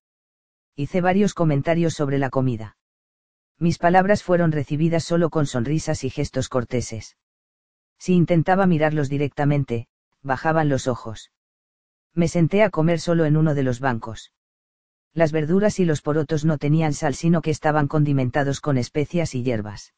Hice 0.76 1.02
varios 1.02 1.36
comentarios 1.36 1.94
sobre 1.94 2.18
la 2.18 2.32
comida 2.32 2.78
mis 3.60 3.80
palabras 3.80 4.24
fueron 4.24 4.52
recibidas 4.52 5.04
solo 5.04 5.30
con 5.30 5.48
sonrisas 5.48 6.04
y 6.04 6.10
gestos 6.10 6.48
corteses. 6.50 7.18
Si 7.98 8.14
intentaba 8.14 8.68
mirarlos 8.68 9.10
directamente, 9.10 9.88
bajaban 10.22 10.70
los 10.70 10.88
ojos. 10.88 11.32
Me 12.14 12.28
senté 12.28 12.62
a 12.64 12.70
comer 12.70 13.00
solo 13.00 13.26
en 13.26 13.36
uno 13.36 13.56
de 13.56 13.64
los 13.64 13.80
bancos. 13.80 14.32
Las 15.18 15.32
verduras 15.32 15.80
y 15.80 15.86
los 15.86 16.04
porotos 16.04 16.46
no 16.46 16.60
tenían 16.60 16.94
sal 16.94 17.16
sino 17.16 17.42
que 17.42 17.50
estaban 17.50 17.88
condimentados 17.88 18.62
con 18.62 18.78
especias 18.78 19.34
y 19.34 19.42
hierbas. 19.42 19.96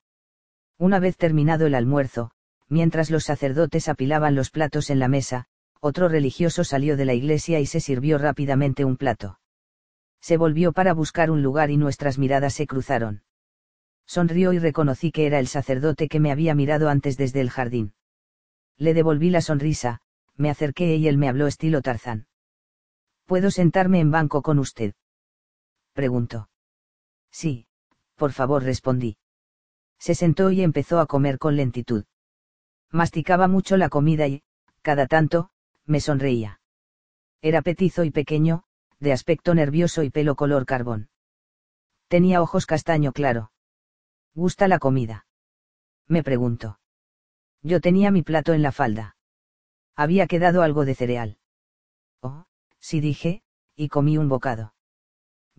Una 0.78 1.00
vez 1.00 1.18
terminado 1.18 1.66
el 1.66 1.76
almuerzo, 1.76 2.32
mientras 2.70 3.12
los 3.12 3.26
sacerdotes 3.26 3.90
apilaban 3.90 4.34
los 4.34 4.50
platos 4.50 4.90
en 4.90 5.00
la 5.00 5.10
mesa, 5.10 5.48
otro 5.82 6.08
religioso 6.08 6.64
salió 6.64 6.96
de 6.96 7.04
la 7.04 7.16
iglesia 7.16 7.60
y 7.60 7.66
se 7.66 7.82
sirvió 7.82 8.18
rápidamente 8.18 8.86
un 8.86 8.96
plato. 8.96 9.42
Se 10.22 10.38
volvió 10.38 10.72
para 10.72 10.94
buscar 10.94 11.32
un 11.32 11.44
lugar 11.44 11.70
y 11.70 11.76
nuestras 11.76 12.18
miradas 12.18 12.54
se 12.54 12.66
cruzaron 12.66 13.24
sonrió 14.06 14.54
y 14.54 14.58
reconocí 14.58 15.12
que 15.12 15.28
era 15.28 15.38
el 15.38 15.46
sacerdote 15.46 16.08
que 16.08 16.20
me 16.20 16.32
había 16.32 16.56
mirado 16.56 16.90
antes 16.90 17.16
desde 17.16 17.42
el 17.42 17.52
jardín. 17.52 17.94
Le 18.76 18.96
devolví 18.96 19.30
la 19.30 19.42
sonrisa, 19.42 20.00
me 20.36 20.50
acerqué 20.50 20.96
y 20.96 21.08
él 21.08 21.20
me 21.20 21.30
habló 21.30 21.46
estilo 21.46 21.84
Tarzán. 21.84 22.26
¿Puedo 23.28 23.52
sentarme 23.52 24.00
en 24.00 24.10
banco 24.10 24.42
con 24.42 24.58
usted? 24.58 24.94
Preguntó. 26.00 26.48
Sí, 27.30 27.68
por 28.16 28.32
favor 28.32 28.64
respondí. 28.64 29.18
Se 30.00 30.16
sentó 30.16 30.50
y 30.50 30.62
empezó 30.62 31.02
a 31.02 31.08
comer 31.08 31.38
con 31.38 31.58
lentitud. 31.58 32.06
Masticaba 32.90 33.50
mucho 33.50 33.76
la 33.76 33.90
comida 33.90 34.26
y, 34.26 34.42
cada 34.82 35.08
tanto, 35.08 35.50
me 35.86 36.00
sonreía. 36.00 36.62
Era 37.42 37.62
petizo 37.62 38.06
y 38.06 38.12
pequeño, 38.12 38.64
de 39.02 39.12
aspecto 39.12 39.54
nervioso 39.54 40.02
y 40.04 40.10
pelo 40.10 40.36
color 40.36 40.66
carbón. 40.66 41.10
Tenía 42.08 42.42
ojos 42.42 42.66
castaño 42.66 43.12
claro. 43.12 43.52
¿Gusta 44.34 44.70
la 44.70 44.80
comida? 44.80 45.28
Me 46.08 46.24
preguntó. 46.24 46.80
Yo 47.62 47.82
tenía 47.82 48.10
mi 48.10 48.22
plato 48.22 48.54
en 48.54 48.62
la 48.62 48.72
falda. 48.72 49.18
Había 49.98 50.28
quedado 50.28 50.62
algo 50.62 50.86
de 50.86 50.96
cereal. 50.96 51.40
Oh, 52.22 52.46
sí 52.80 53.02
dije, 53.02 53.44
y 53.76 53.90
comí 53.90 54.18
un 54.18 54.30
bocado. 54.30 54.74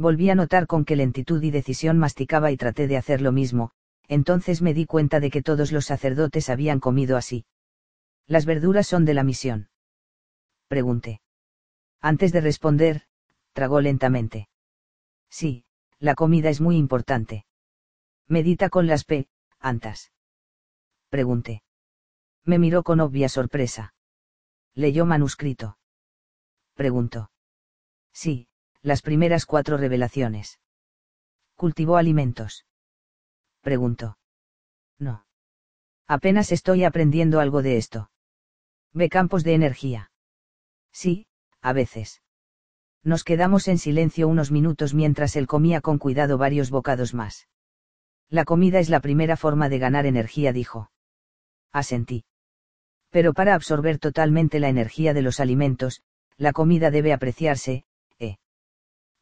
Volví 0.01 0.31
a 0.31 0.35
notar 0.35 0.67
con 0.67 0.87
qué 0.87 0.97
lentitud 0.97 1.43
y 1.43 1.51
decisión 1.51 1.99
masticaba 1.99 2.51
y 2.51 2.57
traté 2.57 2.89
de 2.89 2.97
hacer 2.97 3.21
lo 3.21 3.33
mismo, 3.33 3.73
entonces 4.09 4.63
me 4.63 4.73
di 4.73 4.87
cuenta 4.87 5.21
de 5.21 5.31
que 5.31 5.43
todos 5.43 5.73
los 5.73 5.85
sacerdotes 5.85 6.49
habían 6.49 6.81
comido 6.81 7.19
así. 7.19 7.45
Las 8.27 8.47
verduras 8.47 8.87
son 8.87 9.05
de 9.05 9.13
la 9.13 9.25
misión. 9.25 9.69
Pregunté. 10.69 11.21
Antes 12.01 12.33
de 12.33 12.41
responder, 12.41 13.03
tragó 13.53 13.83
lentamente. 13.83 14.49
Sí, 15.29 15.67
la 15.99 16.15
comida 16.15 16.49
es 16.49 16.63
muy 16.63 16.79
importante. 16.79 17.45
Medita 18.27 18.71
con 18.71 18.87
las 18.87 19.05
P, 19.05 19.29
antas. 19.59 20.13
Pregunté. 21.11 21.63
Me 22.47 22.59
miró 22.59 22.85
con 22.85 23.01
obvia 23.01 23.29
sorpresa. 23.29 23.93
¿Leyó 24.75 25.05
manuscrito? 25.05 25.77
Preguntó. 26.75 27.31
Sí, 28.15 28.49
las 28.83 29.03
primeras 29.03 29.47
cuatro 29.47 29.77
revelaciones. 29.77 30.59
¿Cultivó 31.55 31.97
alimentos? 31.97 32.67
Preguntó. 33.61 34.19
No. 34.99 35.27
Apenas 36.07 36.53
estoy 36.53 36.85
aprendiendo 36.85 37.41
algo 37.41 37.63
de 37.63 37.77
esto. 37.77 38.11
¿Ve 38.93 39.09
campos 39.09 39.45
de 39.45 39.55
energía? 39.55 40.11
Sí, 40.93 41.27
a 41.61 41.73
veces. 41.73 42.23
Nos 43.03 43.25
quedamos 43.25 43.69
en 43.69 43.79
silencio 43.79 44.29
unos 44.29 44.51
minutos 44.51 44.95
mientras 44.95 45.37
él 45.37 45.47
comía 45.47 45.81
con 45.81 45.99
cuidado 45.99 46.39
varios 46.39 46.71
bocados 46.71 47.15
más. 47.15 47.49
La 48.29 48.45
comida 48.45 48.79
es 48.79 48.89
la 48.89 49.01
primera 49.01 49.37
forma 49.37 49.69
de 49.69 49.79
ganar 49.79 50.07
energía, 50.07 50.53
dijo. 50.53 50.91
Asentí. 51.73 52.25
Pero 53.11 53.33
para 53.33 53.55
absorber 53.55 53.99
totalmente 53.99 54.61
la 54.61 54.69
energía 54.69 55.15
de 55.15 55.23
los 55.23 55.41
alimentos, 55.41 56.03
la 56.37 56.53
comida 56.53 56.91
debe 56.91 57.13
apreciarse, 57.13 57.85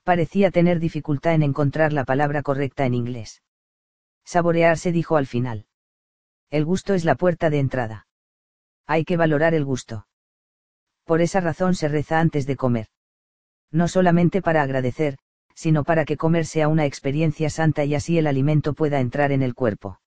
parecía 0.09 0.51
tener 0.51 0.81
dificultad 0.81 1.35
en 1.35 1.43
encontrar 1.43 1.93
la 1.93 2.07
palabra 2.07 2.41
correcta 2.43 2.87
en 2.87 2.95
inglés. 2.95 3.43
Saborearse 4.25 4.91
dijo 4.91 5.19
al 5.19 5.27
final. 5.27 5.67
El 6.49 6.65
gusto 6.65 6.95
es 6.95 7.05
la 7.05 7.15
puerta 7.15 7.51
de 7.51 7.59
entrada. 7.59 8.07
Hay 8.87 9.05
que 9.05 9.19
valorar 9.19 9.53
el 9.53 9.67
gusto. 9.67 10.07
Por 11.05 11.21
esa 11.21 11.41
razón 11.41 11.75
se 11.75 11.89
reza 11.89 12.21
antes 12.21 12.47
de 12.47 12.57
comer. 12.57 12.87
No 13.71 13.87
solamente 13.87 14.41
para 14.41 14.63
agradecer, 14.63 15.19
sino 15.55 15.85
para 15.85 16.07
que 16.07 16.17
comer 16.17 16.47
sea 16.47 16.69
una 16.69 16.87
experiencia 16.87 17.51
santa 17.51 17.85
y 17.85 17.95
así 17.95 18.17
el 18.17 18.29
alimento 18.29 18.73
pueda 18.73 19.01
entrar 19.01 19.31
en 19.31 19.43
el 19.43 19.55
cuerpo. 19.55 20.01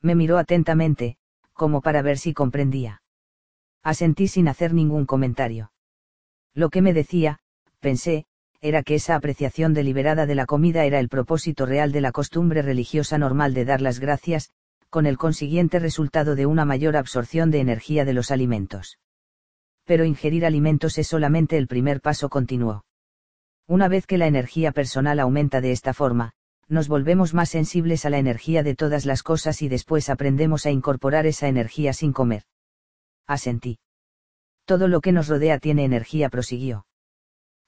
Me 0.00 0.14
miró 0.14 0.38
atentamente, 0.38 1.16
como 1.52 1.80
para 1.80 2.00
ver 2.00 2.18
si 2.18 2.32
comprendía. 2.32 3.02
Asentí 3.82 4.28
sin 4.28 4.46
hacer 4.46 4.72
ningún 4.72 5.04
comentario. 5.04 5.72
Lo 6.54 6.70
que 6.70 6.80
me 6.80 6.92
decía, 6.92 7.40
pensé, 7.80 8.24
era 8.60 8.82
que 8.82 8.94
esa 8.94 9.14
apreciación 9.14 9.74
deliberada 9.74 10.26
de 10.26 10.34
la 10.34 10.46
comida 10.46 10.84
era 10.84 10.98
el 10.98 11.08
propósito 11.08 11.66
real 11.66 11.92
de 11.92 12.00
la 12.00 12.12
costumbre 12.12 12.62
religiosa 12.62 13.18
normal 13.18 13.54
de 13.54 13.64
dar 13.64 13.80
las 13.80 14.00
gracias, 14.00 14.50
con 14.90 15.06
el 15.06 15.18
consiguiente 15.18 15.78
resultado 15.78 16.34
de 16.34 16.46
una 16.46 16.64
mayor 16.64 16.96
absorción 16.96 17.50
de 17.50 17.60
energía 17.60 18.04
de 18.04 18.14
los 18.14 18.30
alimentos. 18.30 18.98
Pero 19.84 20.04
ingerir 20.04 20.46
alimentos 20.46 20.98
es 20.98 21.06
solamente 21.06 21.56
el 21.56 21.66
primer 21.66 22.00
paso 22.00 22.28
continuo. 22.28 22.84
Una 23.66 23.88
vez 23.88 24.06
que 24.06 24.18
la 24.18 24.26
energía 24.26 24.72
personal 24.72 25.20
aumenta 25.20 25.60
de 25.60 25.72
esta 25.72 25.92
forma, 25.92 26.32
nos 26.68 26.88
volvemos 26.88 27.34
más 27.34 27.50
sensibles 27.50 28.04
a 28.04 28.10
la 28.10 28.18
energía 28.18 28.62
de 28.62 28.74
todas 28.74 29.06
las 29.06 29.22
cosas 29.22 29.62
y 29.62 29.68
después 29.68 30.08
aprendemos 30.08 30.66
a 30.66 30.70
incorporar 30.70 31.26
esa 31.26 31.48
energía 31.48 31.92
sin 31.92 32.12
comer. 32.12 32.44
Asentí. 33.26 33.78
Todo 34.64 34.88
lo 34.88 35.00
que 35.00 35.12
nos 35.12 35.28
rodea 35.28 35.58
tiene 35.58 35.84
energía, 35.84 36.28
prosiguió. 36.28 36.86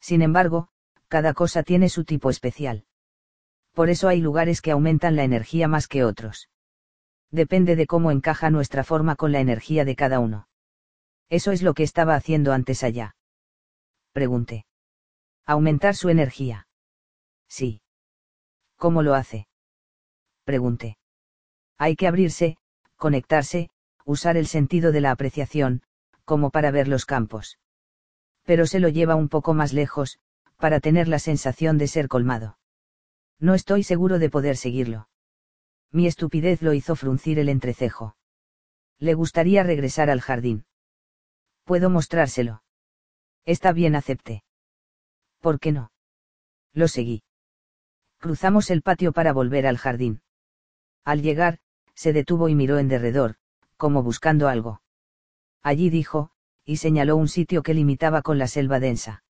Sin 0.00 0.22
embargo, 0.22 0.68
cada 1.08 1.34
cosa 1.34 1.62
tiene 1.62 1.88
su 1.88 2.04
tipo 2.04 2.30
especial. 2.30 2.84
Por 3.72 3.90
eso 3.90 4.08
hay 4.08 4.20
lugares 4.20 4.60
que 4.60 4.70
aumentan 4.70 5.16
la 5.16 5.24
energía 5.24 5.68
más 5.68 5.88
que 5.88 6.04
otros. 6.04 6.48
Depende 7.30 7.76
de 7.76 7.86
cómo 7.86 8.10
encaja 8.10 8.50
nuestra 8.50 8.84
forma 8.84 9.16
con 9.16 9.32
la 9.32 9.40
energía 9.40 9.84
de 9.84 9.96
cada 9.96 10.20
uno. 10.20 10.48
Eso 11.28 11.52
es 11.52 11.62
lo 11.62 11.74
que 11.74 11.82
estaba 11.82 12.14
haciendo 12.14 12.52
antes 12.52 12.82
allá. 12.82 13.16
Pregunté. 14.12 14.66
Aumentar 15.44 15.94
su 15.94 16.08
energía. 16.08 16.66
Sí. 17.48 17.82
¿Cómo 18.76 19.02
lo 19.02 19.14
hace? 19.14 19.48
Pregunté. 20.44 20.98
Hay 21.76 21.96
que 21.96 22.06
abrirse, 22.06 22.56
conectarse, 22.96 23.70
usar 24.04 24.36
el 24.36 24.46
sentido 24.46 24.90
de 24.92 25.00
la 25.00 25.10
apreciación, 25.10 25.82
como 26.24 26.50
para 26.50 26.70
ver 26.70 26.88
los 26.88 27.04
campos. 27.04 27.58
Pero 28.44 28.66
se 28.66 28.80
lo 28.80 28.88
lleva 28.88 29.14
un 29.14 29.28
poco 29.28 29.54
más 29.54 29.72
lejos, 29.72 30.18
para 30.58 30.80
tener 30.80 31.08
la 31.08 31.18
sensación 31.18 31.78
de 31.78 31.86
ser 31.86 32.08
colmado. 32.08 32.58
No 33.38 33.54
estoy 33.54 33.84
seguro 33.84 34.18
de 34.18 34.28
poder 34.28 34.56
seguirlo. 34.56 35.08
Mi 35.92 36.06
estupidez 36.06 36.60
lo 36.60 36.74
hizo 36.74 36.96
fruncir 36.96 37.38
el 37.38 37.48
entrecejo. 37.48 38.16
Le 38.98 39.14
gustaría 39.14 39.62
regresar 39.62 40.10
al 40.10 40.20
jardín. 40.20 40.66
Puedo 41.64 41.88
mostrárselo. 41.88 42.62
Está 43.44 43.72
bien, 43.72 43.94
acepté. 43.94 44.42
¿Por 45.40 45.60
qué 45.60 45.72
no? 45.72 45.92
Lo 46.72 46.88
seguí. 46.88 47.22
Cruzamos 48.18 48.70
el 48.70 48.82
patio 48.82 49.12
para 49.12 49.32
volver 49.32 49.66
al 49.66 49.78
jardín. 49.78 50.22
Al 51.04 51.22
llegar, 51.22 51.60
se 51.94 52.12
detuvo 52.12 52.48
y 52.48 52.54
miró 52.54 52.78
en 52.78 52.88
derredor, 52.88 53.36
como 53.76 54.02
buscando 54.02 54.48
algo. 54.48 54.82
Allí 55.62 55.88
dijo, 55.88 56.30
y 56.64 56.78
señaló 56.78 57.16
un 57.16 57.28
sitio 57.28 57.62
que 57.62 57.74
limitaba 57.74 58.22
con 58.22 58.38
la 58.38 58.48
selva 58.48 58.80
densa. 58.80 59.22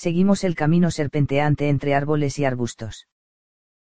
Seguimos 0.00 0.44
el 0.44 0.54
camino 0.54 0.90
serpenteante 0.90 1.68
entre 1.68 1.94
árboles 1.94 2.38
y 2.38 2.46
arbustos. 2.46 3.06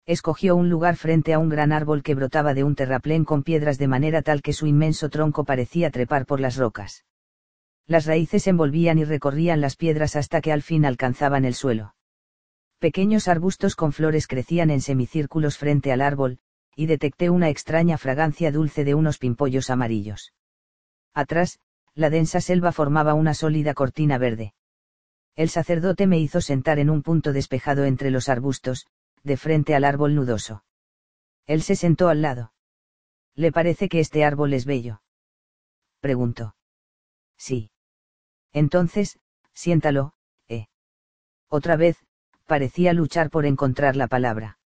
Escogió 0.07 0.55
un 0.55 0.67
lugar 0.67 0.95
frente 0.95 1.31
a 1.31 1.37
un 1.37 1.47
gran 1.47 1.71
árbol 1.71 2.01
que 2.01 2.15
brotaba 2.15 2.55
de 2.55 2.63
un 2.63 2.73
terraplén 2.73 3.23
con 3.23 3.43
piedras 3.43 3.77
de 3.77 3.87
manera 3.87 4.23
tal 4.23 4.41
que 4.41 4.51
su 4.51 4.65
inmenso 4.65 5.09
tronco 5.09 5.45
parecía 5.45 5.91
trepar 5.91 6.25
por 6.25 6.39
las 6.39 6.57
rocas. 6.57 7.05
Las 7.85 8.07
raíces 8.07 8.47
envolvían 8.47 8.97
y 8.97 9.03
recorrían 9.03 9.61
las 9.61 9.75
piedras 9.75 10.15
hasta 10.15 10.41
que 10.41 10.51
al 10.51 10.63
fin 10.63 10.85
alcanzaban 10.85 11.45
el 11.45 11.53
suelo. 11.53 11.93
Pequeños 12.79 13.27
arbustos 13.27 13.75
con 13.75 13.93
flores 13.93 14.25
crecían 14.25 14.71
en 14.71 14.81
semicírculos 14.81 15.59
frente 15.59 15.91
al 15.91 16.01
árbol, 16.01 16.39
y 16.75 16.87
detecté 16.87 17.29
una 17.29 17.49
extraña 17.49 17.99
fragancia 17.99 18.51
dulce 18.51 18.85
de 18.85 18.95
unos 18.95 19.19
pimpollos 19.19 19.69
amarillos. 19.69 20.33
Atrás, 21.13 21.59
la 21.93 22.09
densa 22.09 22.41
selva 22.41 22.71
formaba 22.71 23.13
una 23.13 23.35
sólida 23.35 23.75
cortina 23.75 24.17
verde. 24.17 24.55
El 25.38 25.49
sacerdote 25.49 26.07
me 26.07 26.17
hizo 26.17 26.41
sentar 26.41 26.80
en 26.80 26.90
un 26.90 27.03
punto 27.03 27.32
despejado 27.32 27.85
entre 27.85 28.09
los 28.09 28.27
arbustos, 28.27 28.88
de 29.24 29.38
frente 29.38 29.75
al 29.75 29.83
árbol 29.83 30.16
nudoso. 30.16 30.64
Él 31.45 31.61
se 31.61 31.75
sentó 31.75 32.09
al 32.09 32.24
lado. 32.24 32.53
¿Le 33.35 33.51
parece 33.51 33.88
que 33.88 33.99
este 33.99 34.25
árbol 34.25 34.53
es 34.53 34.66
bello? 34.66 35.03
Preguntó. 35.99 36.56
Sí. 37.38 37.69
Entonces, 38.51 39.19
siéntalo, 39.53 40.14
eh. 40.48 40.66
Otra 41.49 41.75
vez, 41.75 41.98
parecía 42.48 42.93
luchar 42.93 43.30
por 43.30 43.45
encontrar 43.45 43.95
la 43.95 44.07
palabra. 44.07 44.57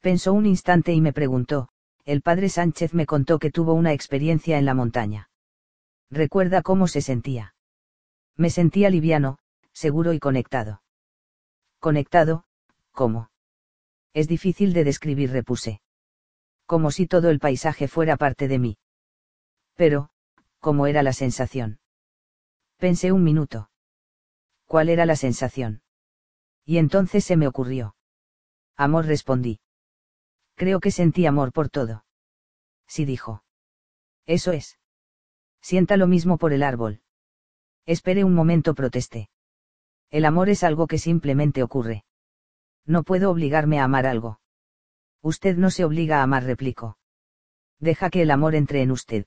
Pensó 0.00 0.32
un 0.32 0.44
instante 0.44 0.92
y 0.92 1.00
me 1.00 1.12
preguntó, 1.12 1.68
el 2.04 2.20
padre 2.20 2.48
Sánchez 2.48 2.94
me 2.94 3.06
contó 3.06 3.38
que 3.38 3.52
tuvo 3.52 3.74
una 3.74 3.92
experiencia 3.92 4.58
en 4.58 4.64
la 4.64 4.74
montaña. 4.74 5.30
¿Recuerda 6.10 6.62
cómo 6.62 6.88
se 6.88 7.00
sentía? 7.00 7.54
Me 8.36 8.50
sentía 8.50 8.90
liviano, 8.90 9.38
seguro 9.74 10.12
y 10.12 10.20
conectado. 10.20 10.82
Conectado, 11.80 12.46
¿cómo? 12.92 13.30
Es 14.14 14.28
difícil 14.28 14.72
de 14.72 14.84
describir, 14.84 15.30
repuse. 15.30 15.82
Como 16.66 16.90
si 16.90 17.06
todo 17.06 17.28
el 17.28 17.40
paisaje 17.40 17.88
fuera 17.88 18.16
parte 18.16 18.48
de 18.48 18.58
mí. 18.58 18.78
Pero, 19.74 20.10
¿cómo 20.60 20.86
era 20.86 21.02
la 21.02 21.12
sensación? 21.12 21.80
Pensé 22.78 23.12
un 23.12 23.24
minuto. 23.24 23.70
¿Cuál 24.66 24.88
era 24.88 25.04
la 25.04 25.16
sensación? 25.16 25.82
Y 26.64 26.78
entonces 26.78 27.24
se 27.24 27.36
me 27.36 27.46
ocurrió. 27.46 27.96
Amor 28.76 29.06
respondí. 29.06 29.60
Creo 30.54 30.80
que 30.80 30.90
sentí 30.90 31.26
amor 31.26 31.52
por 31.52 31.68
todo. 31.68 32.06
Sí 32.86 33.04
dijo. 33.04 33.44
Eso 34.26 34.52
es. 34.52 34.78
Sienta 35.60 35.96
lo 35.96 36.06
mismo 36.06 36.38
por 36.38 36.52
el 36.52 36.62
árbol. 36.62 37.02
Esperé 37.84 38.24
un 38.24 38.34
momento, 38.34 38.74
protesté. 38.74 39.28
El 40.14 40.26
amor 40.26 40.48
es 40.48 40.62
algo 40.62 40.86
que 40.86 40.98
simplemente 40.98 41.60
ocurre. 41.64 42.04
No 42.86 43.02
puedo 43.02 43.32
obligarme 43.32 43.80
a 43.80 43.84
amar 43.84 44.06
algo. 44.06 44.38
Usted 45.22 45.56
no 45.56 45.70
se 45.70 45.84
obliga 45.84 46.20
a 46.20 46.22
amar, 46.22 46.44
replicó. 46.44 46.98
Deja 47.80 48.10
que 48.10 48.22
el 48.22 48.30
amor 48.30 48.54
entre 48.54 48.82
en 48.82 48.92
usted. 48.92 49.26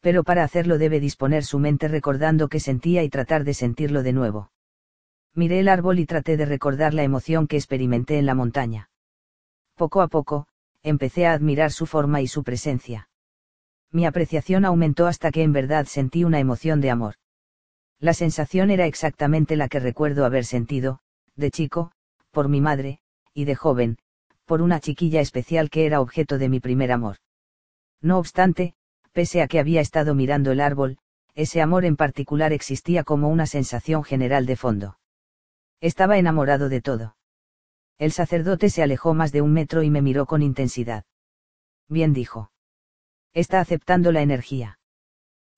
Pero 0.00 0.24
para 0.24 0.42
hacerlo 0.42 0.78
debe 0.78 1.00
disponer 1.00 1.44
su 1.44 1.58
mente 1.58 1.86
recordando 1.86 2.48
que 2.48 2.60
sentía 2.60 3.02
y 3.02 3.10
tratar 3.10 3.44
de 3.44 3.52
sentirlo 3.52 4.02
de 4.02 4.14
nuevo. 4.14 4.52
Miré 5.34 5.60
el 5.60 5.68
árbol 5.68 5.98
y 5.98 6.06
traté 6.06 6.38
de 6.38 6.46
recordar 6.46 6.94
la 6.94 7.02
emoción 7.02 7.46
que 7.46 7.56
experimenté 7.56 8.18
en 8.18 8.24
la 8.24 8.34
montaña. 8.34 8.88
Poco 9.74 10.00
a 10.00 10.08
poco, 10.08 10.46
empecé 10.82 11.26
a 11.26 11.34
admirar 11.34 11.72
su 11.72 11.84
forma 11.84 12.22
y 12.22 12.26
su 12.26 12.42
presencia. 12.42 13.10
Mi 13.90 14.06
apreciación 14.06 14.64
aumentó 14.64 15.06
hasta 15.06 15.30
que 15.30 15.42
en 15.42 15.52
verdad 15.52 15.84
sentí 15.84 16.24
una 16.24 16.40
emoción 16.40 16.80
de 16.80 16.88
amor. 16.88 17.16
La 18.00 18.14
sensación 18.14 18.70
era 18.70 18.86
exactamente 18.86 19.56
la 19.56 19.68
que 19.68 19.78
recuerdo 19.78 20.24
haber 20.24 20.46
sentido, 20.46 21.00
de 21.36 21.50
chico, 21.50 21.92
por 22.30 22.48
mi 22.48 22.60
madre, 22.60 23.00
y 23.34 23.44
de 23.44 23.54
joven, 23.54 23.98
por 24.46 24.62
una 24.62 24.80
chiquilla 24.80 25.20
especial 25.20 25.68
que 25.68 25.84
era 25.84 26.00
objeto 26.00 26.38
de 26.38 26.48
mi 26.48 26.60
primer 26.60 26.92
amor. 26.92 27.18
No 28.00 28.18
obstante, 28.18 28.74
pese 29.12 29.42
a 29.42 29.48
que 29.48 29.60
había 29.60 29.82
estado 29.82 30.14
mirando 30.14 30.50
el 30.50 30.60
árbol, 30.60 30.98
ese 31.34 31.60
amor 31.60 31.84
en 31.84 31.96
particular 31.96 32.52
existía 32.52 33.04
como 33.04 33.28
una 33.28 33.46
sensación 33.46 34.02
general 34.02 34.46
de 34.46 34.56
fondo. 34.56 34.98
Estaba 35.80 36.18
enamorado 36.18 36.68
de 36.68 36.80
todo. 36.80 37.16
El 37.98 38.12
sacerdote 38.12 38.70
se 38.70 38.82
alejó 38.82 39.12
más 39.14 39.30
de 39.30 39.42
un 39.42 39.52
metro 39.52 39.82
y 39.82 39.90
me 39.90 40.00
miró 40.00 40.24
con 40.24 40.42
intensidad. 40.42 41.04
Bien 41.88 42.14
dijo. 42.14 42.50
Está 43.34 43.60
aceptando 43.60 44.10
la 44.10 44.22
energía. 44.22 44.79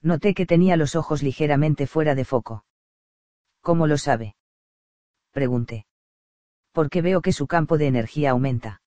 Noté 0.02 0.34
que 0.34 0.47
tenía 0.47 0.76
los 0.76 0.97
ojos 0.97 1.22
ligeramente 1.22 1.86
fuera 1.86 2.14
de 2.14 2.24
foco. 2.24 2.64
¿Cómo 3.60 3.86
lo 3.86 3.98
sabe? 3.98 4.34
Pregunté. 5.31 5.86
Porque 6.72 7.02
veo 7.02 7.22
que 7.22 7.32
su 7.32 7.47
campo 7.47 7.78
de 7.78 7.86
energía 7.86 8.32
aumenta. 8.32 8.82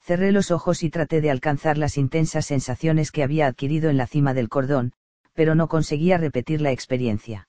Cerré 0.00 0.32
los 0.32 0.50
ojos 0.50 0.82
y 0.82 0.90
traté 0.90 1.20
de 1.20 1.30
alcanzar 1.30 1.76
las 1.76 1.98
intensas 1.98 2.46
sensaciones 2.46 3.12
que 3.12 3.22
había 3.22 3.46
adquirido 3.46 3.90
en 3.90 3.98
la 3.98 4.06
cima 4.06 4.32
del 4.32 4.48
cordón, 4.48 4.94
pero 5.34 5.54
no 5.54 5.68
conseguía 5.68 6.16
repetir 6.16 6.62
la 6.62 6.72
experiencia. 6.72 7.48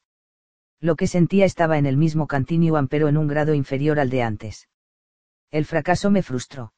Lo 0.81 0.95
que 0.95 1.07
sentía 1.07 1.45
estaba 1.45 1.77
en 1.77 1.85
el 1.85 1.95
mismo 1.95 2.27
continuum 2.27 2.87
pero 2.87 3.07
en 3.07 3.17
un 3.17 3.27
grado 3.27 3.53
inferior 3.53 3.99
al 3.99 4.09
de 4.09 4.23
antes. 4.23 4.67
El 5.49 5.65
fracaso 5.65 6.11
me 6.11 6.23
frustró. 6.23 6.73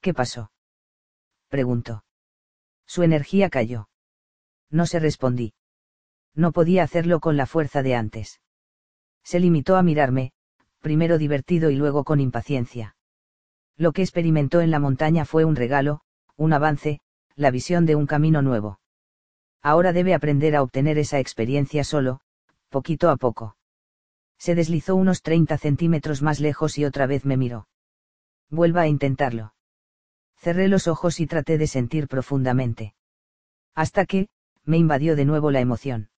¿Qué 0.00 0.12
pasó? 0.14 0.50
Preguntó. 1.48 2.04
Su 2.86 3.02
energía 3.02 3.50
cayó. 3.50 3.88
No 4.72 4.86
se 4.86 4.98
respondí. 4.98 5.52
No 6.34 6.50
podía 6.50 6.82
hacerlo 6.82 7.20
con 7.20 7.36
la 7.36 7.46
fuerza 7.46 7.82
de 7.82 7.94
antes. 7.94 8.40
Se 9.22 9.38
limitó 9.38 9.76
a 9.76 9.82
mirarme, 9.82 10.32
primero 10.80 11.18
divertido 11.18 11.70
y 11.70 11.76
luego 11.76 12.04
con 12.04 12.20
impaciencia. 12.20 12.96
Lo 13.76 13.92
que 13.92 14.02
experimentó 14.02 14.62
en 14.62 14.70
la 14.70 14.80
montaña 14.80 15.24
fue 15.26 15.44
un 15.44 15.56
regalo, 15.56 16.00
un 16.36 16.54
avance, 16.54 17.00
la 17.36 17.50
visión 17.50 17.86
de 17.86 17.96
un 17.96 18.06
camino 18.06 18.40
nuevo. 18.42 18.80
Ahora 19.62 19.92
debe 19.92 20.14
aprender 20.14 20.56
a 20.56 20.62
obtener 20.62 20.98
esa 20.98 21.20
experiencia 21.20 21.84
solo, 21.84 22.20
poquito 22.70 23.10
a 23.10 23.16
poco. 23.16 23.56
Se 24.38 24.54
deslizó 24.54 24.96
unos 24.96 25.22
30 25.22 25.56
centímetros 25.58 26.22
más 26.22 26.40
lejos 26.40 26.78
y 26.78 26.84
otra 26.84 27.06
vez 27.06 27.24
me 27.24 27.36
miró. 27.36 27.68
Vuelva 28.50 28.82
a 28.82 28.88
intentarlo. 28.88 29.54
Cerré 30.36 30.66
los 30.66 30.88
ojos 30.88 31.20
y 31.20 31.26
traté 31.26 31.58
de 31.58 31.68
sentir 31.68 32.08
profundamente. 32.08 32.94
Hasta 33.74 34.04
que, 34.04 34.28
me 34.64 34.78
invadió 34.78 35.16
de 35.16 35.24
nuevo 35.24 35.50
la 35.50 35.60
emoción. 35.60 36.10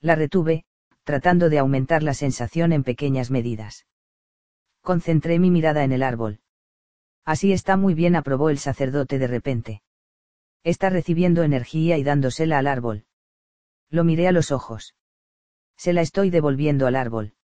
La 0.00 0.14
retuve, 0.14 0.64
tratando 1.04 1.48
de 1.48 1.58
aumentar 1.58 2.02
la 2.02 2.14
sensación 2.14 2.72
en 2.72 2.84
pequeñas 2.84 3.30
medidas. 3.30 3.86
Concentré 4.80 5.38
mi 5.38 5.50
mirada 5.50 5.84
en 5.84 5.92
el 5.92 6.02
árbol. 6.02 6.40
Así 7.24 7.52
está 7.52 7.76
muy 7.76 7.94
bien, 7.94 8.16
aprobó 8.16 8.50
el 8.50 8.58
sacerdote 8.58 9.18
de 9.18 9.26
repente. 9.26 9.82
Está 10.64 10.90
recibiendo 10.90 11.42
energía 11.42 11.98
y 11.98 12.02
dándosela 12.02 12.58
al 12.58 12.66
árbol. 12.66 13.04
Lo 13.88 14.04
miré 14.04 14.28
a 14.28 14.32
los 14.32 14.52
ojos. 14.52 14.94
Se 15.76 15.92
la 15.92 16.00
estoy 16.00 16.30
devolviendo 16.30 16.86
al 16.86 16.96
árbol. 16.96 17.34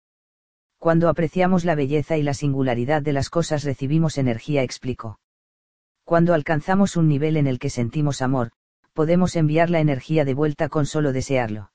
Cuando 0.77 1.09
apreciamos 1.09 1.65
la 1.65 1.75
belleza 1.75 2.17
y 2.17 2.23
la 2.23 2.33
singularidad 2.33 3.01
de 3.01 3.13
las 3.13 3.29
cosas 3.29 3.63
recibimos 3.63 4.17
energía, 4.17 4.61
explicó. 4.61 5.19
Cuando 6.03 6.33
alcanzamos 6.33 6.95
un 6.95 7.07
nivel 7.07 7.35
en 7.35 7.47
el 7.47 7.59
que 7.59 7.69
sentimos 7.69 8.21
amor, 8.21 8.51
podemos 8.97 9.35
enviar 9.35 9.69
la 9.69 9.79
energía 9.79 10.25
de 10.25 10.33
vuelta 10.33 10.69
con 10.69 10.87
solo 10.87 11.13
desearlo. 11.13 11.69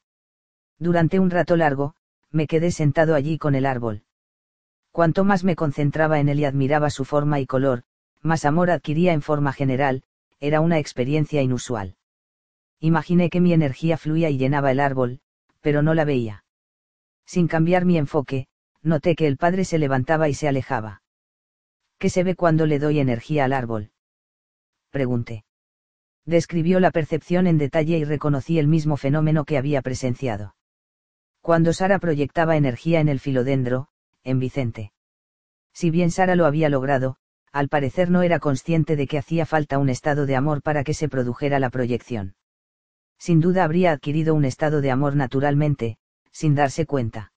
Durante 0.81 1.21
un 1.21 1.31
rato 1.31 1.55
largo, 1.55 1.95
me 2.33 2.49
quedé 2.49 2.73
sentado 2.73 3.15
allí 3.15 3.39
con 3.39 3.55
el 3.55 3.65
árbol. 3.65 4.03
Cuanto 4.91 5.23
más 5.23 5.45
me 5.45 5.55
concentraba 5.55 6.19
en 6.19 6.29
él 6.29 6.41
y 6.41 6.47
admiraba 6.47 6.91
su 6.91 7.05
forma 7.05 7.39
y 7.39 7.47
color, 7.47 7.85
más 8.23 8.45
amor 8.45 8.73
adquiría 8.73 9.13
en 9.13 9.23
forma 9.23 9.53
general, 9.53 10.03
era 10.41 10.61
una 10.61 10.81
experiencia 10.81 11.43
inusual. 11.43 11.95
Imaginé 12.81 13.31
que 13.31 13.41
mi 13.41 13.53
energía 13.53 13.99
fluía 13.99 14.29
y 14.29 14.37
llenaba 14.37 14.73
el 14.73 14.81
árbol, 14.81 15.21
pero 15.61 15.81
no 15.81 15.95
la 15.95 16.05
veía. 16.05 16.45
Sin 17.25 17.47
cambiar 17.47 17.85
mi 17.85 17.99
enfoque, 17.99 18.49
noté 18.83 19.15
que 19.15 19.29
el 19.29 19.37
padre 19.37 19.65
se 19.65 19.79
levantaba 19.79 20.29
y 20.29 20.35
se 20.35 20.49
alejaba. 20.49 21.05
¿Qué 21.99 22.11
se 22.11 22.25
ve 22.25 22.35
cuando 22.35 22.67
le 22.67 22.81
doy 22.81 22.99
energía 22.99 23.45
al 23.45 23.53
árbol? 23.53 23.93
Pregunté. 24.91 25.45
Describió 26.25 26.79
la 26.79 26.91
percepción 26.91 27.47
en 27.47 27.59
detalle 27.59 27.99
y 27.99 28.05
reconocí 28.05 28.59
el 28.59 28.69
mismo 28.69 28.97
fenómeno 28.97 29.45
que 29.45 29.59
había 29.59 29.83
presenciado. 29.83 30.55
Cuando 31.41 31.73
Sara 31.73 31.99
proyectaba 31.99 32.57
energía 32.57 33.01
en 33.01 33.09
el 33.09 33.19
filodendro, 33.19 33.89
en 34.23 34.39
Vicente. 34.39 34.93
Si 35.73 35.91
bien 35.91 36.11
Sara 36.11 36.37
lo 36.37 36.47
había 36.47 36.69
logrado, 36.69 37.17
al 37.51 37.69
parecer 37.69 38.11
no 38.11 38.23
era 38.23 38.39
consciente 38.39 38.95
de 38.95 39.07
que 39.07 39.19
hacía 39.19 39.47
falta 39.47 39.79
un 39.79 39.89
estado 39.89 40.27
de 40.27 40.37
amor 40.37 40.63
para 40.63 40.85
que 40.85 40.95
se 40.95 41.09
produjera 41.09 41.59
la 41.59 41.71
proyección. 41.71 42.35
Sin 43.19 43.41
duda 43.41 43.65
habría 43.65 43.93
adquirido 43.93 44.35
un 44.35 44.45
estado 44.45 44.81
de 44.81 44.91
amor 44.91 45.17
naturalmente, 45.17 45.99
sin 46.31 46.55
darse 46.55 46.87
cuenta. 46.87 47.33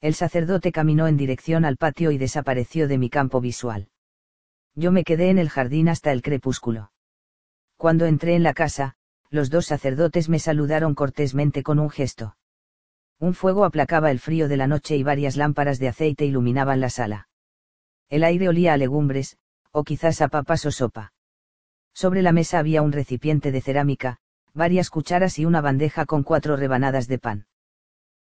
El 0.00 0.14
sacerdote 0.14 0.72
caminó 0.72 1.06
en 1.06 1.16
dirección 1.16 1.64
al 1.64 1.76
patio 1.76 2.10
y 2.10 2.18
desapareció 2.18 2.88
de 2.88 2.98
mi 2.98 3.10
campo 3.10 3.40
visual. 3.40 3.88
Yo 4.74 4.92
me 4.92 5.04
quedé 5.04 5.30
en 5.30 5.38
el 5.38 5.50
jardín 5.50 5.88
hasta 5.88 6.12
el 6.12 6.22
crepúsculo. 6.22 6.90
Cuando 7.80 8.04
entré 8.04 8.34
en 8.34 8.42
la 8.42 8.52
casa, 8.52 8.92
los 9.30 9.48
dos 9.48 9.64
sacerdotes 9.64 10.28
me 10.28 10.38
saludaron 10.38 10.94
cortésmente 10.94 11.62
con 11.62 11.78
un 11.78 11.88
gesto. 11.88 12.36
Un 13.18 13.32
fuego 13.32 13.64
aplacaba 13.64 14.10
el 14.10 14.18
frío 14.18 14.48
de 14.48 14.58
la 14.58 14.66
noche 14.66 14.98
y 14.98 15.02
varias 15.02 15.38
lámparas 15.38 15.78
de 15.78 15.88
aceite 15.88 16.26
iluminaban 16.26 16.82
la 16.82 16.90
sala. 16.90 17.30
El 18.10 18.22
aire 18.22 18.50
olía 18.50 18.74
a 18.74 18.76
legumbres, 18.76 19.38
o 19.72 19.82
quizás 19.82 20.20
a 20.20 20.28
papas 20.28 20.66
o 20.66 20.70
sopa. 20.70 21.14
Sobre 21.94 22.20
la 22.20 22.32
mesa 22.32 22.58
había 22.58 22.82
un 22.82 22.92
recipiente 22.92 23.50
de 23.50 23.62
cerámica, 23.62 24.18
varias 24.52 24.90
cucharas 24.90 25.38
y 25.38 25.46
una 25.46 25.62
bandeja 25.62 26.04
con 26.04 26.22
cuatro 26.22 26.56
rebanadas 26.56 27.08
de 27.08 27.18
pan. 27.18 27.46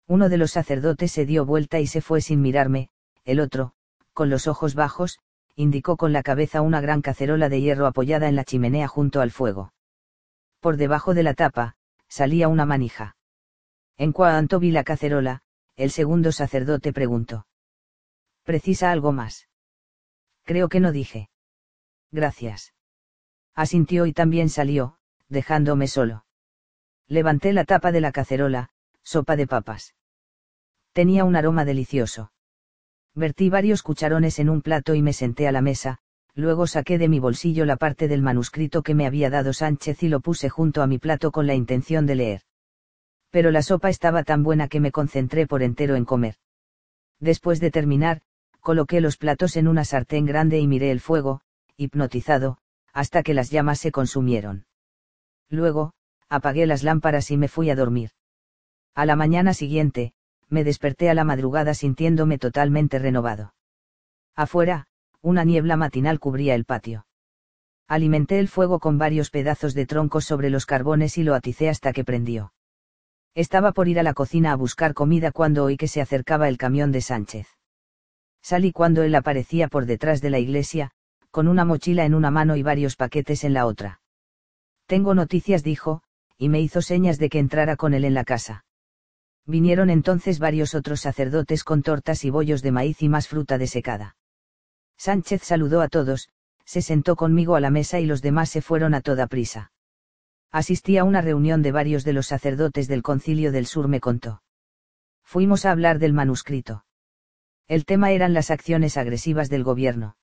Uno 0.05 0.29
de 0.29 0.37
los 0.37 0.51
sacerdotes 0.51 1.11
se 1.11 1.25
dio 1.25 1.47
vuelta 1.47 1.79
y 1.79 1.87
se 1.87 2.01
fue 2.01 2.21
sin 2.21 2.41
mirarme, 2.41 2.91
el 3.25 3.39
otro, 3.39 3.73
con 4.13 4.29
los 4.29 4.45
ojos 4.45 4.75
bajos, 4.75 5.17
indicó 5.57 5.97
con 5.97 6.13
la 6.13 6.21
cabeza 6.21 6.61
una 6.61 6.81
gran 6.81 7.01
cacerola 7.01 7.49
de 7.49 7.59
hierro 7.59 7.87
apoyada 7.87 8.29
en 8.29 8.35
la 8.35 8.45
chimenea 8.45 8.87
junto 8.87 9.21
al 9.21 9.31
fuego. 9.31 9.73
Por 10.59 10.77
debajo 10.77 11.15
de 11.15 11.23
la 11.23 11.33
tapa, 11.33 11.75
salía 12.07 12.47
una 12.47 12.67
manija. 12.67 13.17
En 13.97 14.11
cuanto 14.11 14.59
vi 14.59 14.69
la 14.69 14.83
cacerola, 14.83 15.41
el 15.75 15.89
segundo 15.89 16.31
sacerdote 16.31 16.93
preguntó. 16.93 17.47
¿Precisa 18.43 18.91
algo 18.91 19.11
más? 19.11 19.47
Creo 20.43 20.69
que 20.69 20.79
no 20.79 20.91
dije. 20.91 21.31
Gracias. 22.11 22.75
Asintió 23.55 24.05
y 24.05 24.13
también 24.13 24.49
salió, 24.49 24.99
dejándome 25.27 25.87
solo. 25.87 26.25
Levanté 27.07 27.51
la 27.51 27.65
tapa 27.65 27.91
de 27.91 28.01
la 28.01 28.11
cacerola, 28.11 28.69
sopa 29.01 29.35
de 29.35 29.47
papas. 29.47 29.95
Tenía 30.93 31.25
un 31.25 31.35
aroma 31.35 31.65
delicioso. 31.65 32.31
Vertí 33.17 33.49
varios 33.49 33.81
cucharones 33.81 34.37
en 34.37 34.47
un 34.47 34.61
plato 34.61 34.93
y 34.93 35.01
me 35.01 35.11
senté 35.11 35.47
a 35.47 35.51
la 35.51 35.61
mesa, 35.61 35.97
luego 36.35 36.67
saqué 36.67 36.99
de 36.99 37.09
mi 37.09 37.17
bolsillo 37.17 37.65
la 37.65 37.75
parte 37.75 38.07
del 38.07 38.21
manuscrito 38.21 38.83
que 38.83 38.93
me 38.93 39.07
había 39.07 39.31
dado 39.31 39.53
Sánchez 39.53 40.03
y 40.03 40.07
lo 40.07 40.19
puse 40.19 40.49
junto 40.49 40.83
a 40.83 40.87
mi 40.87 40.99
plato 40.99 41.31
con 41.31 41.47
la 41.47 41.55
intención 41.55 42.05
de 42.05 42.13
leer. 42.13 42.41
Pero 43.31 43.49
la 43.49 43.63
sopa 43.63 43.89
estaba 43.89 44.21
tan 44.21 44.43
buena 44.43 44.67
que 44.67 44.79
me 44.79 44.91
concentré 44.91 45.47
por 45.47 45.63
entero 45.63 45.95
en 45.95 46.05
comer. 46.05 46.35
Después 47.19 47.59
de 47.59 47.71
terminar, 47.71 48.21
coloqué 48.59 49.01
los 49.01 49.17
platos 49.17 49.57
en 49.57 49.67
una 49.67 49.83
sartén 49.83 50.27
grande 50.27 50.59
y 50.59 50.67
miré 50.67 50.91
el 50.91 50.99
fuego, 50.99 51.41
hipnotizado, 51.75 52.59
hasta 52.93 53.23
que 53.23 53.33
las 53.33 53.49
llamas 53.49 53.79
se 53.79 53.91
consumieron. 53.91 54.67
Luego, 55.49 55.93
apagué 56.29 56.67
las 56.67 56.83
lámparas 56.83 57.31
y 57.31 57.37
me 57.37 57.47
fui 57.47 57.71
a 57.71 57.75
dormir. 57.75 58.11
A 58.93 59.07
la 59.07 59.15
mañana 59.15 59.55
siguiente, 59.55 60.13
me 60.49 60.63
desperté 60.63 61.09
a 61.09 61.13
la 61.13 61.23
madrugada 61.23 61.73
sintiéndome 61.73 62.37
totalmente 62.37 62.99
renovado. 62.99 63.53
Afuera, 64.35 64.87
una 65.21 65.43
niebla 65.43 65.77
matinal 65.77 66.19
cubría 66.19 66.55
el 66.55 66.65
patio. 66.65 67.05
Alimenté 67.87 68.39
el 68.39 68.47
fuego 68.47 68.79
con 68.79 68.97
varios 68.97 69.29
pedazos 69.29 69.73
de 69.73 69.85
troncos 69.85 70.25
sobre 70.25 70.49
los 70.49 70.65
carbones 70.65 71.17
y 71.17 71.23
lo 71.23 71.33
aticé 71.33 71.69
hasta 71.69 71.93
que 71.93 72.03
prendió. 72.03 72.53
Estaba 73.33 73.71
por 73.71 73.87
ir 73.87 73.99
a 73.99 74.03
la 74.03 74.13
cocina 74.13 74.51
a 74.51 74.55
buscar 74.55 74.93
comida 74.93 75.31
cuando 75.31 75.63
oí 75.63 75.77
que 75.77 75.87
se 75.87 76.01
acercaba 76.01 76.49
el 76.49 76.57
camión 76.57 76.91
de 76.91 77.01
Sánchez. 77.01 77.47
Salí 78.41 78.71
cuando 78.71 79.03
él 79.03 79.15
aparecía 79.15 79.67
por 79.67 79.85
detrás 79.85 80.21
de 80.21 80.29
la 80.29 80.39
iglesia, 80.39 80.91
con 81.31 81.47
una 81.47 81.65
mochila 81.65 82.05
en 82.05 82.13
una 82.13 82.31
mano 82.31 82.55
y 82.55 82.63
varios 82.63 82.95
paquetes 82.95 83.43
en 83.43 83.53
la 83.53 83.65
otra. 83.65 84.01
Tengo 84.85 85.13
noticias, 85.13 85.63
dijo, 85.63 86.01
y 86.37 86.49
me 86.49 86.61
hizo 86.61 86.81
señas 86.81 87.17
de 87.17 87.29
que 87.29 87.39
entrara 87.39 87.75
con 87.75 87.93
él 87.93 88.05
en 88.05 88.13
la 88.13 88.23
casa. 88.23 88.65
Vinieron 89.47 89.89
entonces 89.89 90.39
varios 90.39 90.75
otros 90.75 90.99
sacerdotes 90.99 91.63
con 91.63 91.81
tortas 91.81 92.25
y 92.25 92.29
bollos 92.29 92.61
de 92.61 92.73
maíz 92.73 93.01
y 93.01 93.07
más 93.07 93.29
fruta 93.29 93.57
desecada. 93.57 94.17
Sánchez 94.97 95.41
saludó 95.41 95.81
a 95.81 95.87
todos, 95.87 96.29
se 96.65 96.81
sentó 96.81 97.15
conmigo 97.15 97.55
a 97.55 97.61
la 97.61 97.69
mesa 97.69 98.01
y 98.01 98.05
los 98.05 98.21
demás 98.21 98.49
se 98.49 98.61
fueron 98.61 98.93
a 98.93 98.99
toda 98.99 99.27
prisa. 99.27 99.71
Asistí 100.51 100.97
a 100.97 101.05
una 101.05 101.21
reunión 101.21 101.61
de 101.61 101.71
varios 101.71 102.03
de 102.03 102.11
los 102.11 102.27
sacerdotes 102.27 102.89
del 102.89 103.03
Concilio 103.03 103.53
del 103.53 103.67
Sur, 103.67 103.87
me 103.87 104.01
contó. 104.01 104.43
Fuimos 105.23 105.65
a 105.65 105.71
hablar 105.71 105.97
del 105.97 106.11
manuscrito. 106.11 106.83
El 107.69 107.85
tema 107.85 108.11
eran 108.11 108.33
las 108.33 108.51
acciones 108.51 108.97
agresivas 108.97 109.49
del 109.49 109.63
gobierno. 109.63 110.17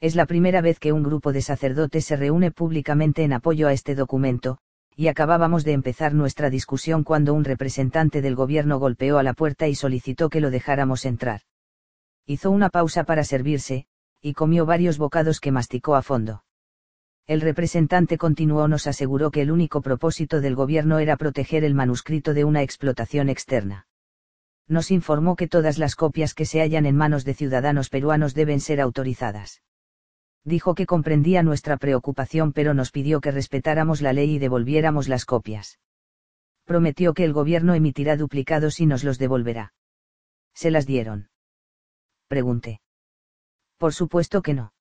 Es 0.00 0.14
la 0.14 0.24
primera 0.24 0.62
vez 0.62 0.78
que 0.78 0.92
un 0.92 1.02
grupo 1.02 1.32
de 1.32 1.42
sacerdotes 1.42 2.06
se 2.06 2.16
reúne 2.16 2.50
públicamente 2.50 3.24
en 3.24 3.34
apoyo 3.34 3.68
a 3.68 3.72
este 3.72 3.94
documento, 3.94 4.58
y 4.98 5.06
acabábamos 5.06 5.62
de 5.62 5.74
empezar 5.74 6.12
nuestra 6.12 6.50
discusión 6.50 7.04
cuando 7.04 7.32
un 7.32 7.44
representante 7.44 8.20
del 8.20 8.34
gobierno 8.34 8.80
golpeó 8.80 9.18
a 9.18 9.22
la 9.22 9.32
puerta 9.32 9.68
y 9.68 9.76
solicitó 9.76 10.28
que 10.28 10.40
lo 10.40 10.50
dejáramos 10.50 11.04
entrar. 11.04 11.42
Hizo 12.26 12.50
una 12.50 12.68
pausa 12.68 13.04
para 13.04 13.22
servirse, 13.22 13.86
y 14.20 14.32
comió 14.32 14.66
varios 14.66 14.98
bocados 14.98 15.38
que 15.38 15.52
masticó 15.52 15.94
a 15.94 16.02
fondo. 16.02 16.42
El 17.28 17.42
representante 17.42 18.18
continuó 18.18 18.66
nos 18.66 18.88
aseguró 18.88 19.30
que 19.30 19.42
el 19.42 19.52
único 19.52 19.82
propósito 19.82 20.40
del 20.40 20.56
gobierno 20.56 20.98
era 20.98 21.16
proteger 21.16 21.62
el 21.62 21.74
manuscrito 21.74 22.34
de 22.34 22.42
una 22.42 22.62
explotación 22.62 23.28
externa. 23.28 23.86
Nos 24.66 24.90
informó 24.90 25.36
que 25.36 25.46
todas 25.46 25.78
las 25.78 25.94
copias 25.94 26.34
que 26.34 26.44
se 26.44 26.60
hallan 26.60 26.86
en 26.86 26.96
manos 26.96 27.24
de 27.24 27.34
ciudadanos 27.34 27.88
peruanos 27.88 28.34
deben 28.34 28.58
ser 28.58 28.80
autorizadas. 28.80 29.62
Dijo 30.48 30.74
que 30.74 30.86
comprendía 30.86 31.42
nuestra 31.42 31.76
preocupación 31.76 32.54
pero 32.54 32.72
nos 32.72 32.90
pidió 32.90 33.20
que 33.20 33.30
respetáramos 33.30 34.00
la 34.00 34.14
ley 34.14 34.36
y 34.36 34.38
devolviéramos 34.38 35.06
las 35.06 35.26
copias. 35.26 35.78
Prometió 36.64 37.12
que 37.12 37.24
el 37.24 37.34
gobierno 37.34 37.74
emitirá 37.74 38.16
duplicados 38.16 38.80
y 38.80 38.86
nos 38.86 39.04
los 39.04 39.18
devolverá. 39.18 39.74
¿Se 40.54 40.70
las 40.70 40.86
dieron? 40.86 41.28
Pregunté. 42.28 42.80
Por 43.76 43.92
supuesto 43.92 44.40
que 44.40 44.54
no. 44.54 44.72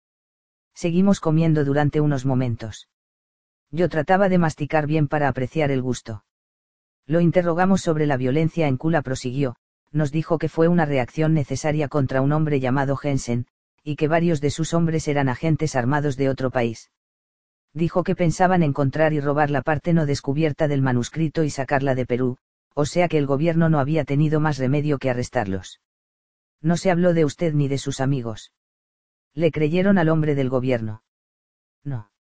Seguimos 0.73 1.19
comiendo 1.19 1.65
durante 1.65 1.99
unos 1.99 2.25
momentos. 2.25 2.87
Yo 3.69 3.89
trataba 3.89 4.29
de 4.29 4.37
masticar 4.37 4.87
bien 4.87 5.09
para 5.09 5.27
apreciar 5.27 5.69
el 5.69 5.81
gusto. 5.81 6.23
Lo 7.05 7.19
interrogamos 7.19 7.81
sobre 7.81 8.05
la 8.05 8.15
violencia 8.15 8.69
en 8.69 8.77
Kula 8.77 9.01
prosiguió, 9.01 9.57
nos 9.91 10.13
dijo 10.13 10.37
que 10.37 10.47
fue 10.47 10.69
una 10.69 10.85
reacción 10.85 11.33
necesaria 11.33 11.89
contra 11.89 12.21
un 12.21 12.31
hombre 12.31 12.61
llamado 12.61 12.95
Jensen, 12.95 13.47
y 13.83 13.95
que 13.95 14.07
varios 14.07 14.41
de 14.41 14.49
sus 14.49 14.73
hombres 14.73 15.07
eran 15.07 15.29
agentes 15.29 15.75
armados 15.75 16.17
de 16.17 16.29
otro 16.29 16.51
país. 16.51 16.91
Dijo 17.73 18.03
que 18.03 18.15
pensaban 18.15 18.63
encontrar 18.63 19.13
y 19.13 19.19
robar 19.19 19.49
la 19.49 19.61
parte 19.61 19.93
no 19.93 20.05
descubierta 20.05 20.67
del 20.67 20.81
manuscrito 20.81 21.43
y 21.43 21.49
sacarla 21.49 21.95
de 21.95 22.05
Perú, 22.05 22.37
o 22.73 22.85
sea 22.85 23.07
que 23.07 23.17
el 23.17 23.25
gobierno 23.25 23.69
no 23.69 23.79
había 23.79 24.03
tenido 24.03 24.39
más 24.39 24.57
remedio 24.57 24.97
que 24.97 25.09
arrestarlos. 25.09 25.81
No 26.61 26.77
se 26.77 26.91
habló 26.91 27.13
de 27.13 27.25
usted 27.25 27.53
ni 27.53 27.67
de 27.67 27.77
sus 27.77 27.99
amigos. 27.99 28.51
Le 29.33 29.51
creyeron 29.51 29.97
al 29.97 30.09
hombre 30.09 30.35
del 30.35 30.49
gobierno. 30.49 31.03
No. 31.83 32.11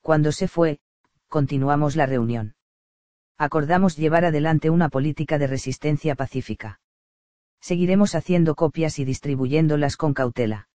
Cuando 0.00 0.32
se 0.32 0.48
fue, 0.48 0.80
continuamos 1.28 1.96
la 1.96 2.06
reunión. 2.06 2.54
Acordamos 3.36 3.96
llevar 3.96 4.24
adelante 4.24 4.70
una 4.70 4.88
política 4.88 5.38
de 5.38 5.46
resistencia 5.46 6.14
pacífica. 6.14 6.80
Seguiremos 7.60 8.14
haciendo 8.14 8.54
copias 8.54 8.98
y 8.98 9.04
distribuyéndolas 9.04 9.96
con 9.96 10.14
cautela. 10.14 10.68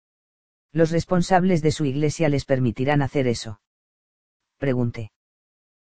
Los 0.71 0.91
responsables 0.91 1.61
de 1.61 1.71
su 1.71 1.85
iglesia 1.85 2.29
les 2.29 2.45
permitirán 2.45 3.01
hacer 3.01 3.27
eso. 3.27 3.61
Pregunté. 4.57 5.11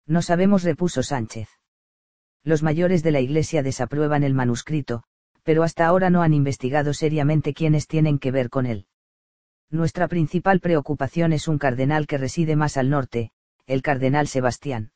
No 0.05 0.21
sabemos, 0.21 0.63
repuso 0.63 1.03
Sánchez. 1.03 1.49
Los 2.43 2.63
mayores 2.63 3.03
de 3.03 3.11
la 3.11 3.19
iglesia 3.19 3.61
desaprueban 3.61 4.23
el 4.23 4.33
manuscrito, 4.33 5.03
pero 5.43 5.63
hasta 5.63 5.85
ahora 5.85 6.09
no 6.09 6.21
han 6.21 6.33
investigado 6.33 6.93
seriamente 6.93 7.53
quiénes 7.53 7.87
tienen 7.87 8.19
que 8.19 8.31
ver 8.31 8.49
con 8.49 8.65
él. 8.65 8.87
Nuestra 9.69 10.07
principal 10.07 10.61
preocupación 10.61 11.33
es 11.33 11.49
un 11.49 11.57
cardenal 11.57 12.07
que 12.07 12.17
reside 12.17 12.55
más 12.55 12.77
al 12.77 12.89
norte, 12.89 13.31
el 13.65 13.81
cardenal 13.81 14.29
Sebastián. 14.29 14.91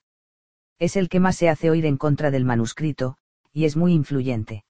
Es 0.80 0.96
el 0.96 1.10
que 1.10 1.20
más 1.20 1.36
se 1.36 1.50
hace 1.50 1.70
oír 1.70 1.86
en 1.86 1.98
contra 1.98 2.32
del 2.32 2.46
manuscrito, 2.46 3.18
y 3.52 3.66
es 3.66 3.76
muy 3.76 3.94
influyente. 3.94 4.64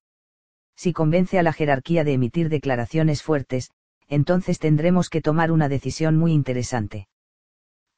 Si 0.76 0.94
convence 0.94 1.38
a 1.38 1.44
la 1.44 1.54
jerarquía 1.54 2.04
de 2.04 2.14
emitir 2.14 2.50
declaraciones 2.50 3.24
fuertes, 3.24 3.72
entonces 4.08 4.60
tendremos 4.60 5.10
que 5.10 5.22
tomar 5.22 5.52
una 5.52 5.70
decisión 5.70 6.18
muy 6.18 6.34
interesante. 6.34 7.08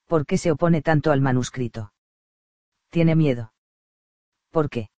¿Por 0.08 0.26
qué 0.26 0.38
se 0.38 0.52
opone 0.52 0.82
tanto 0.82 1.12
al 1.12 1.22
manuscrito? 1.22 1.94
Tiene 2.90 3.16
miedo. 3.16 3.54
¿Por 4.52 4.70
qué? 4.70 4.90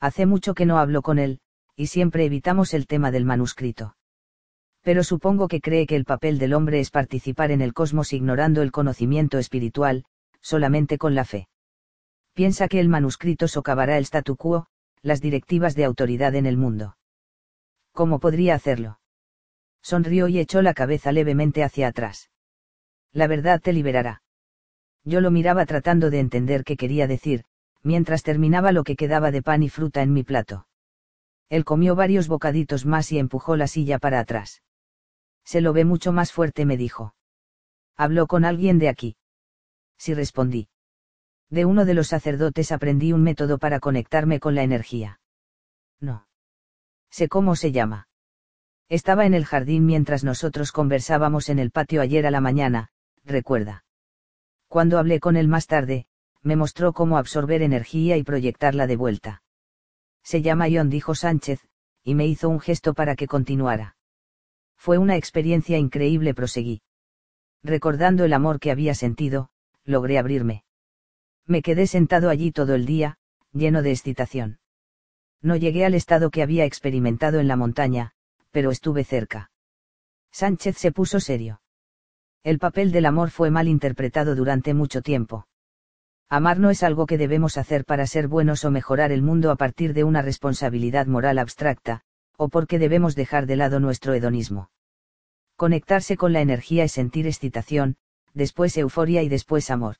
Hace 0.00 0.26
mucho 0.26 0.54
que 0.54 0.66
no 0.66 0.78
hablo 0.78 1.02
con 1.02 1.18
él, 1.18 1.40
y 1.76 1.86
siempre 1.86 2.24
evitamos 2.24 2.74
el 2.74 2.86
tema 2.86 3.10
del 3.10 3.24
manuscrito 3.24 3.94
pero 4.82 5.04
supongo 5.04 5.48
que 5.48 5.60
cree 5.60 5.86
que 5.86 5.96
el 5.96 6.04
papel 6.04 6.38
del 6.38 6.54
hombre 6.54 6.80
es 6.80 6.90
participar 6.90 7.52
en 7.52 7.62
el 7.62 7.72
cosmos 7.72 8.12
ignorando 8.12 8.62
el 8.62 8.72
conocimiento 8.72 9.38
espiritual, 9.38 10.04
solamente 10.40 10.98
con 10.98 11.14
la 11.14 11.24
fe. 11.24 11.48
Piensa 12.34 12.66
que 12.66 12.80
el 12.80 12.88
manuscrito 12.88 13.46
socavará 13.46 13.96
el 13.96 14.04
statu 14.04 14.36
quo, 14.36 14.66
las 15.02 15.20
directivas 15.20 15.74
de 15.74 15.84
autoridad 15.84 16.34
en 16.34 16.46
el 16.46 16.56
mundo. 16.56 16.96
¿Cómo 17.92 18.20
podría 18.20 18.54
hacerlo? 18.54 19.00
Sonrió 19.82 20.28
y 20.28 20.38
echó 20.38 20.62
la 20.62 20.74
cabeza 20.74 21.12
levemente 21.12 21.64
hacia 21.64 21.88
atrás. 21.88 22.30
La 23.12 23.26
verdad 23.26 23.60
te 23.60 23.72
liberará. 23.72 24.22
Yo 25.04 25.20
lo 25.20 25.30
miraba 25.30 25.66
tratando 25.66 26.08
de 26.10 26.20
entender 26.20 26.62
qué 26.64 26.76
quería 26.76 27.06
decir, 27.06 27.44
mientras 27.82 28.22
terminaba 28.22 28.70
lo 28.72 28.84
que 28.84 28.96
quedaba 28.96 29.32
de 29.32 29.42
pan 29.42 29.62
y 29.62 29.68
fruta 29.68 30.02
en 30.02 30.12
mi 30.12 30.22
plato. 30.22 30.68
Él 31.48 31.64
comió 31.64 31.96
varios 31.96 32.28
bocaditos 32.28 32.86
más 32.86 33.10
y 33.12 33.18
empujó 33.18 33.56
la 33.56 33.66
silla 33.66 33.98
para 33.98 34.20
atrás. 34.20 34.62
Se 35.44 35.60
lo 35.60 35.72
ve 35.72 35.84
mucho 35.84 36.12
más 36.12 36.32
fuerte, 36.32 36.64
me 36.64 36.76
dijo. 36.76 37.14
¿Habló 37.96 38.26
con 38.26 38.44
alguien 38.44 38.78
de 38.78 38.88
aquí? 38.88 39.16
Sí 39.98 40.14
respondí. 40.14 40.68
De 41.52 41.66
uno 41.66 41.84
de 41.84 41.92
los 41.92 42.08
sacerdotes 42.08 42.72
aprendí 42.72 43.12
un 43.12 43.22
método 43.22 43.58
para 43.58 43.78
conectarme 43.78 44.40
con 44.40 44.54
la 44.54 44.62
energía. 44.62 45.20
No. 46.00 46.26
Sé 47.10 47.28
cómo 47.28 47.56
se 47.56 47.72
llama. 47.72 48.08
Estaba 48.88 49.26
en 49.26 49.34
el 49.34 49.44
jardín 49.44 49.84
mientras 49.84 50.24
nosotros 50.24 50.72
conversábamos 50.72 51.50
en 51.50 51.58
el 51.58 51.70
patio 51.70 52.00
ayer 52.00 52.26
a 52.26 52.30
la 52.30 52.40
mañana, 52.40 52.88
recuerda. 53.22 53.84
Cuando 54.66 54.98
hablé 54.98 55.20
con 55.20 55.36
él 55.36 55.46
más 55.46 55.66
tarde, 55.66 56.06
me 56.40 56.56
mostró 56.56 56.94
cómo 56.94 57.18
absorber 57.18 57.60
energía 57.60 58.16
y 58.16 58.22
proyectarla 58.22 58.86
de 58.86 58.96
vuelta. 58.96 59.42
Se 60.22 60.40
llama 60.40 60.70
Ion, 60.70 60.88
dijo 60.88 61.14
Sánchez, 61.14 61.60
y 62.02 62.14
me 62.14 62.26
hizo 62.26 62.48
un 62.48 62.60
gesto 62.60 62.94
para 62.94 63.14
que 63.14 63.26
continuara. 63.26 63.98
Fue 64.78 64.96
una 64.96 65.16
experiencia 65.16 65.76
increíble, 65.76 66.32
proseguí. 66.32 66.80
Recordando 67.62 68.24
el 68.24 68.32
amor 68.32 68.58
que 68.58 68.70
había 68.70 68.94
sentido, 68.94 69.50
logré 69.84 70.16
abrirme. 70.16 70.64
Me 71.46 71.62
quedé 71.62 71.86
sentado 71.86 72.30
allí 72.30 72.52
todo 72.52 72.74
el 72.74 72.86
día, 72.86 73.18
lleno 73.52 73.82
de 73.82 73.90
excitación. 73.90 74.58
No 75.40 75.56
llegué 75.56 75.84
al 75.84 75.94
estado 75.94 76.30
que 76.30 76.42
había 76.42 76.64
experimentado 76.64 77.40
en 77.40 77.48
la 77.48 77.56
montaña, 77.56 78.12
pero 78.52 78.70
estuve 78.70 79.04
cerca. 79.04 79.50
Sánchez 80.30 80.78
se 80.78 80.92
puso 80.92 81.20
serio. 81.20 81.60
El 82.44 82.58
papel 82.58 82.92
del 82.92 83.06
amor 83.06 83.30
fue 83.30 83.50
mal 83.50 83.68
interpretado 83.68 84.34
durante 84.34 84.72
mucho 84.72 85.02
tiempo. 85.02 85.46
Amar 86.28 86.58
no 86.58 86.70
es 86.70 86.82
algo 86.82 87.06
que 87.06 87.18
debemos 87.18 87.58
hacer 87.58 87.84
para 87.84 88.06
ser 88.06 88.28
buenos 88.28 88.64
o 88.64 88.70
mejorar 88.70 89.12
el 89.12 89.22
mundo 89.22 89.50
a 89.50 89.56
partir 89.56 89.92
de 89.92 90.04
una 90.04 90.22
responsabilidad 90.22 91.06
moral 91.06 91.38
abstracta, 91.38 92.02
o 92.36 92.48
porque 92.48 92.78
debemos 92.78 93.14
dejar 93.14 93.46
de 93.46 93.56
lado 93.56 93.80
nuestro 93.80 94.14
hedonismo. 94.14 94.70
Conectarse 95.56 96.16
con 96.16 96.32
la 96.32 96.40
energía 96.40 96.84
es 96.84 96.92
sentir 96.92 97.26
excitación, 97.26 97.96
después 98.32 98.76
euforia 98.78 99.22
y 99.22 99.28
después 99.28 99.70
amor. 99.70 99.96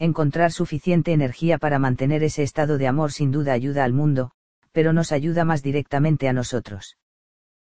Encontrar 0.00 0.50
suficiente 0.50 1.12
energía 1.12 1.58
para 1.58 1.78
mantener 1.78 2.22
ese 2.22 2.42
estado 2.42 2.78
de 2.78 2.88
amor 2.88 3.12
sin 3.12 3.30
duda 3.30 3.52
ayuda 3.52 3.84
al 3.84 3.92
mundo, 3.92 4.30
pero 4.72 4.94
nos 4.94 5.12
ayuda 5.12 5.44
más 5.44 5.62
directamente 5.62 6.26
a 6.26 6.32
nosotros. 6.32 6.96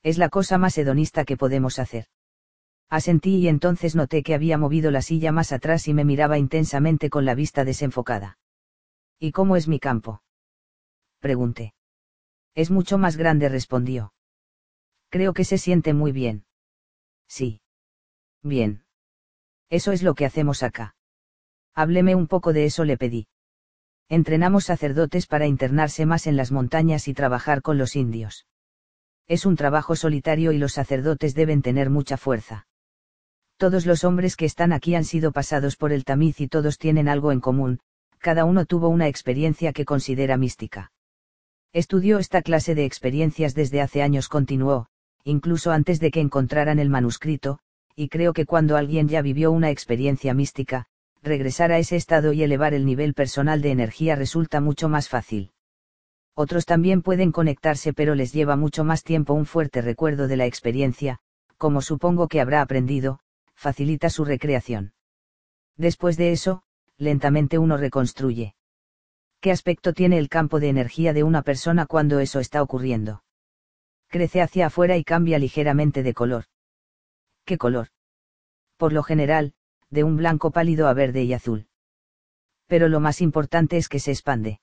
Es 0.03 0.17
la 0.17 0.31
cosa 0.31 0.57
más 0.57 0.79
hedonista 0.79 1.27
que 1.27 1.37
podemos 1.37 1.79
hacer. 1.79 2.07
Asentí 2.89 3.37
y 3.37 3.49
entonces 3.49 3.95
noté 3.95 4.23
que 4.23 4.35
había 4.35 4.57
movido 4.57 4.91
la 4.91 5.03
silla 5.03 5.33
más 5.33 5.53
atrás 5.53 5.87
y 5.87 5.93
me 5.93 6.07
miraba 6.07 6.39
intensamente 6.39 7.11
con 7.11 7.27
la 7.27 7.35
vista 7.35 7.63
desenfocada. 7.63 8.39
¿Y 9.19 9.33
cómo 9.33 9.57
es 9.57 9.69
mi 9.69 9.79
campo? 9.79 10.23
Pregunté. 11.21 11.75
Es 12.55 12.71
mucho 12.71 12.97
más 12.97 13.19
grande, 13.19 13.51
respondió. 13.51 14.15
Creo 15.11 15.35
que 15.35 15.45
se 15.45 15.59
siente 15.59 15.93
muy 15.93 16.13
bien. 16.13 16.47
Sí. 17.29 17.61
Bien. 18.43 18.87
Eso 19.69 19.93
es 19.93 20.03
lo 20.03 20.15
que 20.15 20.25
hacemos 20.25 20.63
acá. 20.63 20.95
Hábleme 21.75 22.15
un 22.15 22.27
poco 22.27 22.53
de 22.53 22.65
eso, 22.67 22.85
le 22.85 22.97
pedí. 22.97 23.27
Entrenamos 24.09 24.65
sacerdotes 24.65 25.27
para 25.27 25.47
internarse 25.47 26.07
más 26.07 26.27
en 26.27 26.37
las 26.37 26.53
montañas 26.53 27.09
y 27.09 27.15
trabajar 27.15 27.63
con 27.63 27.79
los 27.79 27.97
indios. 27.97 28.47
Es 29.27 29.47
un 29.47 29.57
trabajo 29.57 29.97
solitario 29.97 30.53
y 30.53 30.59
los 30.59 30.75
sacerdotes 30.75 31.35
deben 31.35 31.63
tener 31.63 31.91
mucha 31.91 32.17
fuerza. 32.17 32.67
Todos 33.57 33.87
los 33.87 34.05
hombres 34.05 34.37
que 34.37 34.45
están 34.45 34.73
aquí 34.73 34.95
han 34.95 35.05
sido 35.05 35.33
pasados 35.33 35.77
por 35.77 35.93
el 35.93 36.05
tamiz 36.05 36.41
y 36.41 36.49
todos 36.49 36.79
tienen 36.79 37.09
algo 37.09 37.33
en 37.33 37.41
común, 37.41 37.81
cada 38.19 38.45
uno 38.45 38.67
tuvo 38.67 38.89
una 38.89 39.09
experiencia 39.09 39.73
que 39.73 39.85
considera 39.85 40.37
mística. 40.37 40.93
Estudió 41.73 42.19
esta 42.19 42.43
clase 42.43 42.75
de 42.75 42.85
experiencias 42.85 43.55
desde 43.55 43.81
hace 43.81 44.03
años, 44.03 44.29
continuó, 44.29 44.87
incluso 45.25 45.73
antes 45.73 45.99
de 45.99 46.11
que 46.11 46.21
encontraran 46.21 46.79
el 46.79 46.91
manuscrito, 46.91 47.59
y 47.97 48.09
creo 48.09 48.33
que 48.33 48.47
cuando 48.47 48.77
alguien 48.77 49.09
ya 49.09 49.23
vivió 49.23 49.51
una 49.51 49.71
experiencia 49.71 50.35
mística, 50.35 50.87
regresar 51.25 51.73
a 51.73 51.79
ese 51.79 51.97
estado 51.97 52.33
y 52.33 52.43
elevar 52.43 52.75
el 52.75 52.87
nivel 52.87 53.15
personal 53.15 53.63
de 53.63 53.71
energía 53.71 54.15
resulta 54.15 54.61
mucho 54.61 54.89
más 54.89 55.09
fácil. 55.09 55.53
Otros 56.35 56.67
también 56.67 57.03
pueden 57.03 57.33
conectarse 57.33 57.93
pero 57.93 58.15
les 58.15 58.33
lleva 58.33 58.57
mucho 58.57 58.85
más 58.85 59.03
tiempo 59.03 59.35
un 59.35 59.47
fuerte 59.47 59.81
recuerdo 59.83 60.29
de 60.29 60.37
la 60.37 60.47
experiencia, 60.47 61.19
como 61.57 61.81
supongo 61.81 62.29
que 62.29 62.41
habrá 62.41 62.61
aprendido, 62.61 63.21
facilita 63.55 64.11
su 64.11 64.25
recreación. 64.25 64.93
Después 65.77 66.17
de 66.17 66.33
eso, 66.33 66.63
lentamente 66.99 67.59
uno 67.59 67.77
reconstruye. 67.77 68.55
¿Qué 69.41 69.51
aspecto 69.51 69.93
tiene 69.93 70.19
el 70.19 70.29
campo 70.29 70.61
de 70.61 70.69
energía 70.69 71.13
de 71.13 71.23
una 71.23 71.43
persona 71.43 71.87
cuando 71.87 72.19
eso 72.19 72.41
está 72.41 72.63
ocurriendo? 72.63 73.23
Crece 74.09 74.43
hacia 74.43 74.67
afuera 74.67 74.97
y 74.97 75.05
cambia 75.05 75.39
ligeramente 75.39 76.03
de 76.03 76.15
color. 76.15 76.45
¿Qué 77.45 77.59
color? 77.59 77.89
Por 78.77 78.93
lo 78.93 79.03
general, 79.03 79.55
de 79.91 80.05
un 80.05 80.17
blanco 80.17 80.51
pálido 80.51 80.89
a 80.89 80.95
verde 80.95 81.23
y 81.25 81.33
azul. 81.33 81.67
Pero 82.67 82.89
lo 82.89 83.01
más 83.01 83.21
importante 83.21 83.77
es 83.77 83.89
que 83.89 84.01
se 84.01 84.11
expande. 84.11 84.61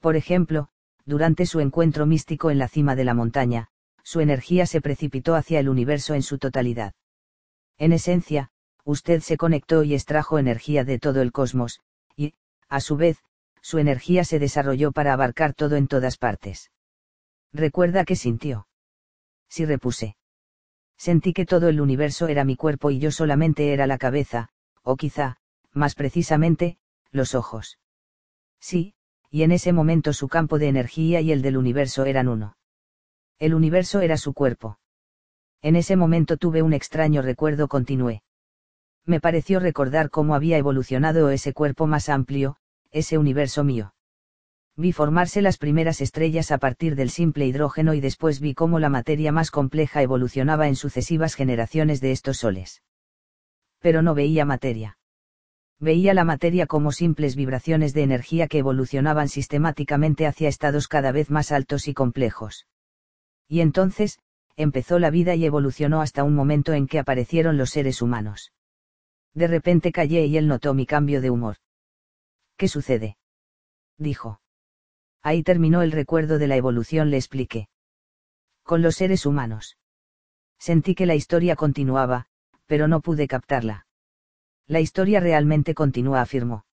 Por 0.00 0.16
ejemplo, 0.16 0.68
durante 1.04 1.46
su 1.46 1.60
encuentro 1.60 2.06
místico 2.06 2.50
en 2.50 2.58
la 2.58 2.68
cima 2.68 2.94
de 2.94 3.04
la 3.04 3.14
montaña, 3.14 3.68
su 4.02 4.20
energía 4.20 4.66
se 4.66 4.80
precipitó 4.80 5.34
hacia 5.34 5.60
el 5.60 5.68
universo 5.68 6.14
en 6.14 6.22
su 6.22 6.38
totalidad. 6.38 6.94
En 7.78 7.92
esencia, 7.92 8.50
usted 8.84 9.20
se 9.20 9.36
conectó 9.36 9.82
y 9.84 9.94
extrajo 9.94 10.38
energía 10.38 10.84
de 10.84 10.98
todo 10.98 11.22
el 11.22 11.32
cosmos, 11.32 11.80
y, 12.16 12.34
a 12.68 12.80
su 12.80 12.96
vez, 12.96 13.18
su 13.62 13.78
energía 13.78 14.24
se 14.24 14.38
desarrolló 14.38 14.92
para 14.92 15.12
abarcar 15.12 15.54
todo 15.54 15.76
en 15.76 15.88
todas 15.88 16.16
partes. 16.16 16.70
¿Recuerda 17.52 18.04
qué 18.04 18.16
sintió? 18.16 18.68
Sí 19.48 19.64
repuse. 19.64 20.17
Sentí 20.98 21.32
que 21.32 21.46
todo 21.46 21.68
el 21.68 21.80
universo 21.80 22.26
era 22.26 22.44
mi 22.44 22.56
cuerpo 22.56 22.90
y 22.90 22.98
yo 22.98 23.12
solamente 23.12 23.72
era 23.72 23.86
la 23.86 23.98
cabeza, 23.98 24.48
o 24.82 24.96
quizá, 24.96 25.36
más 25.72 25.94
precisamente, 25.94 26.76
los 27.12 27.34
ojos. 27.34 27.78
Sí, 28.60 28.94
y 29.30 29.42
en 29.42 29.52
ese 29.52 29.72
momento 29.72 30.12
su 30.12 30.28
campo 30.28 30.58
de 30.58 30.68
energía 30.68 31.20
y 31.20 31.30
el 31.30 31.40
del 31.40 31.56
universo 31.56 32.04
eran 32.04 32.28
uno. 32.28 32.56
El 33.38 33.54
universo 33.54 34.00
era 34.00 34.16
su 34.16 34.34
cuerpo. 34.34 34.80
En 35.62 35.76
ese 35.76 35.96
momento 35.96 36.36
tuve 36.36 36.62
un 36.62 36.72
extraño 36.72 37.22
recuerdo, 37.22 37.68
continué. 37.68 38.22
Me 39.04 39.20
pareció 39.20 39.60
recordar 39.60 40.10
cómo 40.10 40.34
había 40.34 40.58
evolucionado 40.58 41.30
ese 41.30 41.52
cuerpo 41.52 41.86
más 41.86 42.08
amplio, 42.08 42.56
ese 42.90 43.18
universo 43.18 43.62
mío. 43.64 43.94
Vi 44.78 44.92
formarse 44.92 45.42
las 45.42 45.58
primeras 45.58 46.00
estrellas 46.00 46.52
a 46.52 46.58
partir 46.58 46.94
del 46.94 47.10
simple 47.10 47.44
hidrógeno 47.46 47.94
y 47.94 48.00
después 48.00 48.38
vi 48.38 48.54
cómo 48.54 48.78
la 48.78 48.88
materia 48.88 49.32
más 49.32 49.50
compleja 49.50 50.02
evolucionaba 50.02 50.68
en 50.68 50.76
sucesivas 50.76 51.34
generaciones 51.34 52.00
de 52.00 52.12
estos 52.12 52.36
soles. 52.36 52.82
Pero 53.80 54.02
no 54.02 54.14
veía 54.14 54.44
materia 54.44 54.98
veía 55.80 56.12
la 56.14 56.24
materia 56.24 56.66
como 56.66 56.92
simples 56.92 57.36
vibraciones 57.36 57.94
de 57.94 58.02
energía 58.02 58.48
que 58.48 58.58
evolucionaban 58.58 59.28
sistemáticamente 59.28 60.26
hacia 60.26 60.48
estados 60.48 60.88
cada 60.88 61.12
vez 61.12 61.30
más 61.30 61.52
altos 61.52 61.88
y 61.88 61.94
complejos. 61.94 62.66
Y 63.48 63.60
entonces, 63.60 64.18
empezó 64.56 64.98
la 64.98 65.10
vida 65.10 65.34
y 65.34 65.44
evolucionó 65.44 66.00
hasta 66.00 66.24
un 66.24 66.34
momento 66.34 66.72
en 66.72 66.86
que 66.86 66.98
aparecieron 66.98 67.56
los 67.56 67.70
seres 67.70 68.02
humanos. 68.02 68.52
De 69.34 69.46
repente 69.46 69.92
callé 69.92 70.26
y 70.26 70.36
él 70.36 70.48
notó 70.48 70.74
mi 70.74 70.84
cambio 70.84 71.20
de 71.20 71.30
humor. 71.30 71.56
¿Qué 72.56 72.66
sucede? 72.66 73.16
dijo. 73.98 74.40
Ahí 75.22 75.42
terminó 75.42 75.82
el 75.82 75.92
recuerdo 75.92 76.38
de 76.38 76.46
la 76.46 76.56
evolución, 76.56 77.10
le 77.10 77.16
expliqué. 77.16 77.68
Con 78.62 78.82
los 78.82 78.96
seres 78.96 79.26
humanos. 79.26 79.76
Sentí 80.58 80.94
que 80.94 81.06
la 81.06 81.14
historia 81.14 81.56
continuaba, 81.56 82.26
pero 82.66 82.88
no 82.88 83.00
pude 83.00 83.28
captarla. 83.28 83.86
La 84.66 84.80
historia 84.80 85.20
realmente 85.20 85.74
continúa, 85.74 86.20
afirmó. 86.20 86.66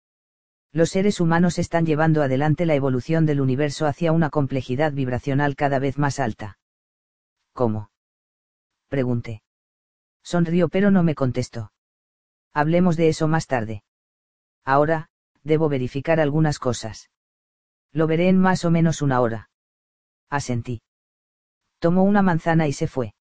Los 0.72 0.90
seres 0.90 1.20
humanos 1.20 1.60
están 1.60 1.86
llevando 1.86 2.24
adelante 2.24 2.66
la 2.66 2.74
evolución 2.74 3.28
del 3.28 3.42
universo 3.42 3.86
hacia 3.86 4.12
una 4.12 4.32
complejidad 4.32 4.92
vibracional 4.92 5.56
cada 5.56 5.78
vez 5.78 6.00
más 6.00 6.20
alta. 6.20 6.58
¿Cómo? 7.54 7.92
Pregunté. 8.88 9.44
Sonrió 10.24 10.70
pero 10.70 10.90
no 10.90 11.04
me 11.04 11.14
contestó. 11.14 11.72
Hablemos 12.54 12.98
de 12.98 13.10
eso 13.10 13.28
más 13.28 13.46
tarde. 13.46 13.84
Ahora, 14.66 15.10
debo 15.44 15.70
verificar 15.70 16.20
algunas 16.20 16.58
cosas. 16.58 17.12
Lo 17.94 18.08
veré 18.08 18.28
en 18.28 18.40
más 18.40 18.66
o 18.66 18.72
menos 18.72 19.02
una 19.02 19.22
hora. 19.22 19.50
Asentí. 20.30 20.82
Tomó 21.80 22.04
una 22.04 22.22
manzana 22.22 22.68
y 22.68 22.74
se 22.74 22.88
fue. 22.88 23.14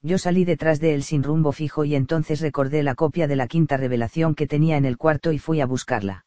Yo 0.00 0.18
salí 0.18 0.44
detrás 0.44 0.78
de 0.78 0.94
él 0.94 1.02
sin 1.02 1.24
rumbo 1.24 1.50
fijo 1.50 1.84
y 1.84 1.96
entonces 1.96 2.40
recordé 2.40 2.84
la 2.84 2.94
copia 2.94 3.26
de 3.26 3.34
la 3.34 3.48
quinta 3.48 3.76
revelación 3.76 4.36
que 4.36 4.46
tenía 4.46 4.76
en 4.76 4.84
el 4.84 4.96
cuarto 4.96 5.32
y 5.32 5.38
fui 5.38 5.60
a 5.60 5.66
buscarla. 5.66 6.24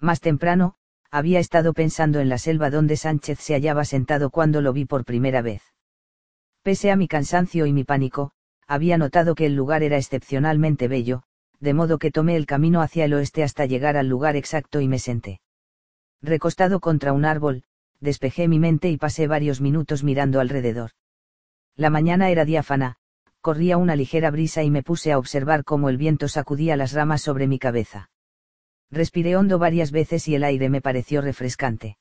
Más 0.00 0.20
temprano, 0.20 0.74
había 1.12 1.38
estado 1.38 1.72
pensando 1.72 2.18
en 2.18 2.28
la 2.28 2.38
selva 2.38 2.70
donde 2.70 2.96
Sánchez 2.96 3.38
se 3.38 3.54
hallaba 3.54 3.84
sentado 3.84 4.30
cuando 4.30 4.60
lo 4.60 4.72
vi 4.72 4.84
por 4.84 5.04
primera 5.04 5.42
vez. 5.42 5.62
Pese 6.62 6.90
a 6.90 6.96
mi 6.96 7.06
cansancio 7.06 7.66
y 7.66 7.72
mi 7.72 7.84
pánico, 7.84 8.32
había 8.66 8.98
notado 8.98 9.34
que 9.34 9.46
el 9.46 9.54
lugar 9.54 9.82
era 9.82 9.96
excepcionalmente 9.96 10.88
bello, 10.88 11.22
de 11.60 11.74
modo 11.74 11.98
que 11.98 12.10
tomé 12.10 12.36
el 12.36 12.46
camino 12.46 12.80
hacia 12.80 13.04
el 13.04 13.14
oeste 13.14 13.42
hasta 13.42 13.66
llegar 13.66 13.96
al 13.96 14.08
lugar 14.08 14.36
exacto 14.36 14.80
y 14.80 14.88
me 14.88 14.98
senté. 14.98 15.40
Recostado 16.22 16.80
contra 16.80 17.12
un 17.12 17.24
árbol, 17.24 17.64
despejé 18.00 18.46
mi 18.48 18.58
mente 18.58 18.90
y 18.90 18.96
pasé 18.96 19.26
varios 19.26 19.60
minutos 19.60 20.04
mirando 20.04 20.40
alrededor. 20.40 20.90
La 21.76 21.88
mañana 21.88 22.30
era 22.30 22.44
diáfana, 22.44 22.96
corría 23.40 23.78
una 23.78 23.96
ligera 23.96 24.30
brisa 24.30 24.62
y 24.62 24.70
me 24.70 24.82
puse 24.82 25.12
a 25.12 25.18
observar 25.18 25.64
cómo 25.64 25.88
el 25.88 25.96
viento 25.96 26.28
sacudía 26.28 26.76
las 26.76 26.92
ramas 26.92 27.22
sobre 27.22 27.46
mi 27.46 27.58
cabeza. 27.58 28.10
Respiré 28.90 29.36
hondo 29.36 29.58
varias 29.58 29.92
veces 29.92 30.28
y 30.28 30.34
el 30.34 30.44
aire 30.44 30.68
me 30.68 30.82
pareció 30.82 31.22
refrescante. 31.22 31.96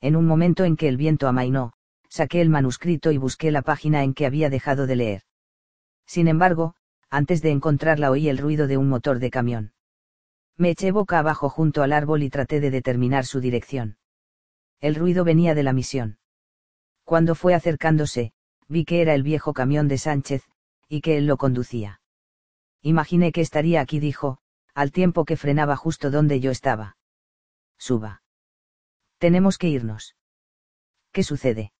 En 0.00 0.14
un 0.14 0.26
momento 0.26 0.64
en 0.64 0.76
que 0.76 0.88
el 0.88 0.96
viento 0.96 1.26
amainó, 1.26 1.72
saqué 2.08 2.40
el 2.40 2.50
manuscrito 2.50 3.10
y 3.10 3.18
busqué 3.18 3.50
la 3.50 3.62
página 3.62 4.04
en 4.04 4.14
que 4.14 4.26
había 4.26 4.50
dejado 4.50 4.86
de 4.86 4.96
leer. 4.96 5.22
Sin 6.06 6.28
embargo, 6.28 6.74
antes 7.08 7.42
de 7.42 7.50
encontrarla 7.50 8.10
oí 8.10 8.28
el 8.28 8.38
ruido 8.38 8.66
de 8.66 8.76
un 8.76 8.88
motor 8.88 9.18
de 9.18 9.30
camión. 9.30 9.72
Me 10.56 10.70
eché 10.70 10.90
boca 10.92 11.18
abajo 11.18 11.48
junto 11.48 11.82
al 11.82 11.92
árbol 11.92 12.22
y 12.22 12.30
traté 12.30 12.60
de 12.60 12.70
determinar 12.70 13.24
su 13.26 13.40
dirección. 13.40 13.96
El 14.80 14.94
ruido 14.94 15.24
venía 15.24 15.54
de 15.54 15.62
la 15.62 15.72
misión. 15.72 16.18
Cuando 17.04 17.34
fue 17.34 17.54
acercándose, 17.54 18.32
vi 18.68 18.84
que 18.84 19.02
era 19.02 19.14
el 19.14 19.22
viejo 19.22 19.52
camión 19.52 19.88
de 19.88 19.98
Sánchez, 19.98 20.44
y 20.88 21.00
que 21.00 21.16
él 21.16 21.26
lo 21.26 21.36
conducía. 21.36 22.00
Imaginé 22.82 23.32
que 23.32 23.40
estaría 23.40 23.80
aquí, 23.80 24.00
dijo, 24.00 24.38
al 24.74 24.92
tiempo 24.92 25.24
que 25.24 25.36
frenaba 25.36 25.76
justo 25.76 26.10
donde 26.10 26.40
yo 26.40 26.50
estaba. 26.50 26.96
Suba. 27.78 28.22
Tenemos 29.18 29.58
que 29.58 29.68
irnos. 29.68 30.16
¿Qué 31.12 31.22
sucede? 31.22 31.72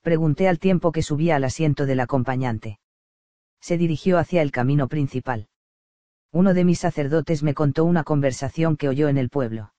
Pregunté 0.00 0.48
al 0.48 0.58
tiempo 0.58 0.92
que 0.92 1.02
subía 1.02 1.36
al 1.36 1.44
asiento 1.44 1.86
del 1.86 2.00
acompañante. 2.00 2.80
Se 3.60 3.76
dirigió 3.76 4.18
hacia 4.18 4.42
el 4.42 4.50
camino 4.50 4.88
principal. 4.88 5.48
Uno 6.36 6.52
de 6.52 6.66
mis 6.66 6.80
sacerdotes 6.80 7.42
me 7.42 7.54
contó 7.54 7.86
una 7.86 8.04
conversación 8.04 8.76
que 8.76 8.90
oyó 8.90 9.08
en 9.08 9.16
el 9.16 9.30
pueblo. 9.30 9.72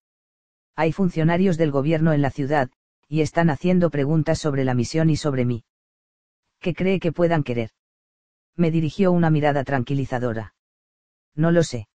Hay 0.75 0.91
funcionarios 0.91 1.55
del 1.55 1.69
gobierno 1.69 2.13
en 2.13 2.23
la 2.23 2.31
ciudad, 2.31 2.71
y 3.07 3.21
están 3.21 3.51
haciendo 3.51 3.91
preguntas 3.91 4.39
sobre 4.39 4.63
la 4.65 4.73
misión 4.73 5.11
y 5.11 5.17
sobre 5.17 5.45
mí. 5.45 5.65
¿Qué 6.59 6.73
cree 6.73 6.99
que 6.99 7.11
puedan 7.11 7.43
querer? 7.43 7.69
Me 8.55 8.71
dirigió 8.71 9.11
una 9.11 9.29
mirada 9.29 9.63
tranquilizadora. 9.63 10.55
No 11.35 11.51
lo 11.51 11.61
sé. 11.61 11.89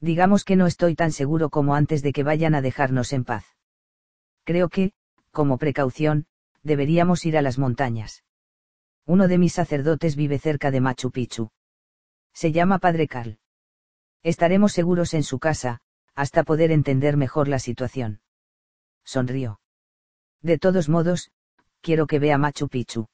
Digamos 0.00 0.44
que 0.44 0.56
no 0.56 0.66
estoy 0.66 0.94
tan 0.94 1.10
seguro 1.10 1.48
como 1.48 1.74
antes 1.74 2.02
de 2.02 2.12
que 2.12 2.24
vayan 2.24 2.54
a 2.54 2.60
dejarnos 2.60 3.14
en 3.14 3.24
paz. 3.24 3.46
Creo 4.44 4.68
que, 4.68 4.92
como 5.30 5.56
precaución, 5.56 6.26
deberíamos 6.62 7.24
ir 7.24 7.38
a 7.38 7.42
las 7.42 7.56
montañas. 7.56 8.22
Uno 9.06 9.28
de 9.28 9.38
mis 9.38 9.54
sacerdotes 9.54 10.14
vive 10.14 10.38
cerca 10.38 10.70
de 10.70 10.82
Machu 10.82 11.10
Picchu. 11.10 11.48
Se 12.34 12.52
llama 12.52 12.80
Padre 12.80 13.08
Carl. 13.08 13.38
Estaremos 14.22 14.72
seguros 14.72 15.14
en 15.14 15.22
su 15.22 15.38
casa, 15.38 15.80
hasta 16.14 16.42
poder 16.42 16.72
entender 16.72 17.16
mejor 17.16 17.48
la 17.48 17.58
situación. 17.58 18.20
Sonrió. 19.04 19.60
De 20.42 20.58
todos 20.58 20.88
modos, 20.88 21.30
quiero 21.80 22.06
que 22.06 22.18
vea 22.18 22.38
Machu 22.38 22.68
Picchu 22.68 23.08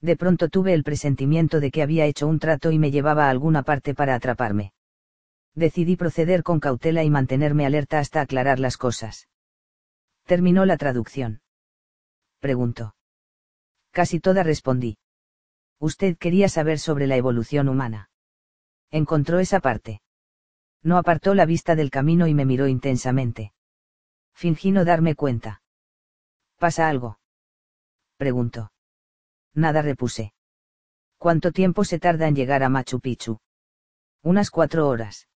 de 0.00 0.16
pronto 0.16 0.48
tuve 0.48 0.74
el 0.74 0.84
presentimiento 0.84 1.60
de 1.60 1.70
que 1.70 1.82
había 1.82 2.06
hecho 2.06 2.26
un 2.26 2.38
trato 2.38 2.70
y 2.70 2.78
me 2.78 2.90
llevaba 2.90 3.26
a 3.26 3.30
alguna 3.30 3.62
parte 3.62 3.94
para 3.94 4.14
atraparme. 4.14 4.72
Decidí 5.54 5.96
proceder 5.96 6.42
con 6.42 6.60
cautela 6.60 7.02
y 7.02 7.10
mantenerme 7.10 7.66
alerta 7.66 7.98
hasta 7.98 8.20
aclarar 8.20 8.60
las 8.60 8.76
cosas. 8.76 9.28
¿Terminó 10.24 10.66
la 10.66 10.76
traducción? 10.76 11.40
Preguntó. 12.38 12.94
Casi 13.90 14.20
toda 14.20 14.44
respondí. 14.44 14.98
Usted 15.80 16.16
quería 16.16 16.48
saber 16.48 16.78
sobre 16.78 17.06
la 17.06 17.16
evolución 17.16 17.68
humana. 17.68 18.10
Encontró 18.90 19.40
esa 19.40 19.58
parte. 19.58 20.00
No 20.88 20.96
apartó 20.96 21.34
la 21.34 21.44
vista 21.44 21.76
del 21.76 21.90
camino 21.90 22.28
y 22.28 22.32
me 22.32 22.46
miró 22.46 22.66
intensamente. 22.66 23.52
Fingí 24.32 24.72
no 24.72 24.86
darme 24.86 25.14
cuenta. 25.14 25.60
¿Pasa 26.56 26.88
algo? 26.88 27.18
Preguntó. 28.16 28.72
Nada 29.52 29.82
repuse. 29.82 30.32
¿Cuánto 31.18 31.52
tiempo 31.52 31.84
se 31.84 31.98
tarda 31.98 32.26
en 32.26 32.34
llegar 32.34 32.62
a 32.62 32.70
Machu 32.70 33.00
Picchu? 33.00 33.38
Unas 34.22 34.50
cuatro 34.50 34.88
horas. 34.88 35.28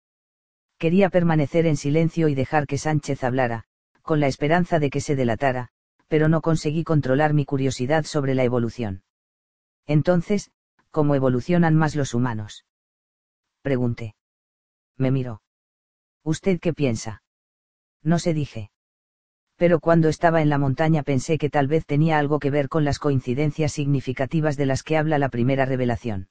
Quería 0.78 1.10
permanecer 1.10 1.66
en 1.66 1.76
silencio 1.76 2.28
y 2.28 2.34
dejar 2.34 2.66
que 2.66 2.78
Sánchez 2.78 3.22
hablara, 3.22 3.64
con 4.00 4.20
la 4.20 4.28
esperanza 4.28 4.78
de 4.78 4.89
que 4.89 5.02
se 5.02 5.16
delatara, 5.16 5.68
pero 6.08 6.31
no 6.31 6.40
conseguí 6.40 6.82
controlar 6.82 7.34
mi 7.34 7.44
curiosidad 7.44 8.05
sobre 8.05 8.34
la 8.34 8.44
evolución. 8.44 9.02
Entonces, 9.84 10.50
¿cómo 10.90 11.14
evolucionan 11.14 11.74
más 11.76 11.94
los 11.94 12.14
humanos? 12.14 12.64
Pregunté. 13.60 14.14
Me 15.02 15.10
miró. 15.10 15.42
¿Usted 16.22 16.60
qué 16.60 16.72
piensa? 16.72 17.24
No 18.05 18.20
se 18.20 18.34
dije. 18.34 18.70
Pero 19.56 19.81
cuando 19.81 20.08
estaba 20.08 20.42
en 20.42 20.48
la 20.48 20.58
montaña 20.58 21.02
pensé 21.02 21.39
que 21.39 21.50
tal 21.50 21.66
vez 21.66 21.84
tenía 21.86 22.20
algo 22.20 22.39
que 22.39 22.50
ver 22.50 22.68
con 22.68 22.84
las 22.84 23.00
coincidencias 23.00 23.72
significativas 23.72 24.56
de 24.56 24.66
las 24.66 24.84
que 24.84 24.97
habla 24.97 25.18
la 25.18 25.28
primera 25.28 25.64
revelación. 25.64 26.28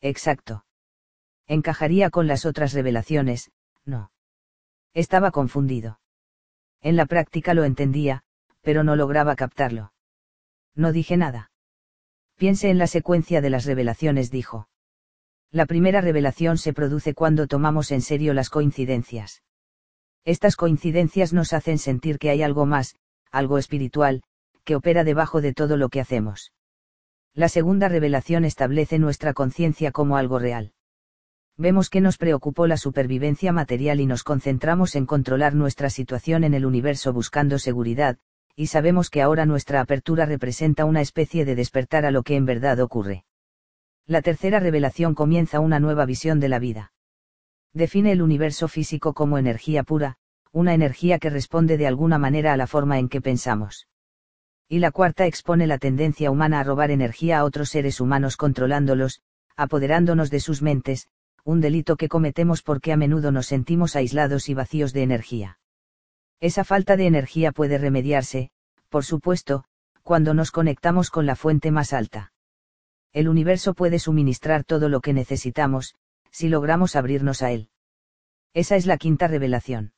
Exacto. 0.00 0.64
Encajaría 1.48 2.10
con 2.10 2.28
las 2.28 2.46
otras 2.46 2.74
revelaciones, 2.74 3.50
no. 3.84 4.12
Estaba 4.94 5.32
confundido. 5.32 5.98
En 6.82 6.94
la 6.94 7.06
práctica 7.06 7.54
lo 7.54 7.64
entendía, 7.64 8.22
pero 8.60 8.84
no 8.84 8.94
lograba 8.94 9.34
captarlo. 9.34 9.92
No 10.76 10.92
dije 10.92 11.16
nada. 11.16 11.50
Piense 12.36 12.70
en 12.70 12.78
la 12.78 12.86
secuencia 12.86 13.40
de 13.40 13.50
las 13.50 13.64
revelaciones, 13.64 14.30
dijo. 14.30 14.68
La 15.52 15.66
primera 15.66 16.00
revelación 16.00 16.58
se 16.58 16.72
produce 16.72 17.12
cuando 17.12 17.48
tomamos 17.48 17.90
en 17.90 18.02
serio 18.02 18.34
las 18.34 18.50
coincidencias. 18.50 19.42
Estas 20.24 20.54
coincidencias 20.54 21.32
nos 21.32 21.52
hacen 21.52 21.78
sentir 21.78 22.20
que 22.20 22.30
hay 22.30 22.42
algo 22.42 22.66
más, 22.66 22.94
algo 23.32 23.58
espiritual, 23.58 24.22
que 24.62 24.76
opera 24.76 25.02
debajo 25.02 25.40
de 25.40 25.52
todo 25.52 25.76
lo 25.76 25.88
que 25.88 26.00
hacemos. 26.00 26.52
La 27.34 27.48
segunda 27.48 27.88
revelación 27.88 28.44
establece 28.44 29.00
nuestra 29.00 29.32
conciencia 29.32 29.90
como 29.90 30.16
algo 30.16 30.38
real. 30.38 30.72
Vemos 31.56 31.90
que 31.90 32.00
nos 32.00 32.16
preocupó 32.16 32.68
la 32.68 32.76
supervivencia 32.76 33.52
material 33.52 34.00
y 34.00 34.06
nos 34.06 34.22
concentramos 34.22 34.94
en 34.94 35.04
controlar 35.04 35.56
nuestra 35.56 35.90
situación 35.90 36.44
en 36.44 36.54
el 36.54 36.64
universo 36.64 37.12
buscando 37.12 37.58
seguridad, 37.58 38.18
y 38.54 38.68
sabemos 38.68 39.10
que 39.10 39.20
ahora 39.20 39.46
nuestra 39.46 39.80
apertura 39.80 40.26
representa 40.26 40.84
una 40.84 41.00
especie 41.00 41.44
de 41.44 41.56
despertar 41.56 42.04
a 42.04 42.12
lo 42.12 42.22
que 42.22 42.36
en 42.36 42.46
verdad 42.46 42.78
ocurre. 42.78 43.24
La 44.06 44.22
tercera 44.22 44.60
revelación 44.60 45.14
comienza 45.14 45.60
una 45.60 45.80
nueva 45.80 46.04
visión 46.04 46.40
de 46.40 46.48
la 46.48 46.58
vida. 46.58 46.92
Define 47.72 48.12
el 48.12 48.22
universo 48.22 48.66
físico 48.66 49.14
como 49.14 49.38
energía 49.38 49.84
pura, 49.84 50.16
una 50.52 50.74
energía 50.74 51.18
que 51.18 51.30
responde 51.30 51.76
de 51.78 51.86
alguna 51.86 52.18
manera 52.18 52.52
a 52.52 52.56
la 52.56 52.66
forma 52.66 52.98
en 52.98 53.08
que 53.08 53.20
pensamos. 53.20 53.86
Y 54.68 54.78
la 54.78 54.90
cuarta 54.90 55.26
expone 55.26 55.66
la 55.66 55.78
tendencia 55.78 56.30
humana 56.30 56.60
a 56.60 56.64
robar 56.64 56.90
energía 56.90 57.38
a 57.38 57.44
otros 57.44 57.70
seres 57.70 58.00
humanos 58.00 58.36
controlándolos, 58.36 59.20
apoderándonos 59.56 60.30
de 60.30 60.40
sus 60.40 60.62
mentes, 60.62 61.08
un 61.44 61.60
delito 61.60 61.96
que 61.96 62.08
cometemos 62.08 62.62
porque 62.62 62.92
a 62.92 62.96
menudo 62.96 63.32
nos 63.32 63.46
sentimos 63.46 63.96
aislados 63.96 64.48
y 64.48 64.54
vacíos 64.54 64.92
de 64.92 65.02
energía. 65.02 65.58
Esa 66.40 66.64
falta 66.64 66.96
de 66.96 67.06
energía 67.06 67.52
puede 67.52 67.78
remediarse, 67.78 68.50
por 68.88 69.04
supuesto, 69.04 69.64
cuando 70.02 70.34
nos 70.34 70.50
conectamos 70.50 71.10
con 71.10 71.26
la 71.26 71.36
fuente 71.36 71.70
más 71.70 71.92
alta. 71.92 72.32
El 73.12 73.28
universo 73.28 73.74
puede 73.74 73.98
suministrar 73.98 74.64
todo 74.64 74.88
lo 74.88 75.00
que 75.00 75.12
necesitamos, 75.12 75.94
si 76.30 76.48
logramos 76.48 76.94
abrirnos 76.94 77.42
a 77.42 77.50
él. 77.50 77.68
Esa 78.54 78.76
es 78.76 78.86
la 78.86 78.98
quinta 78.98 79.26
revelación. 79.26 79.92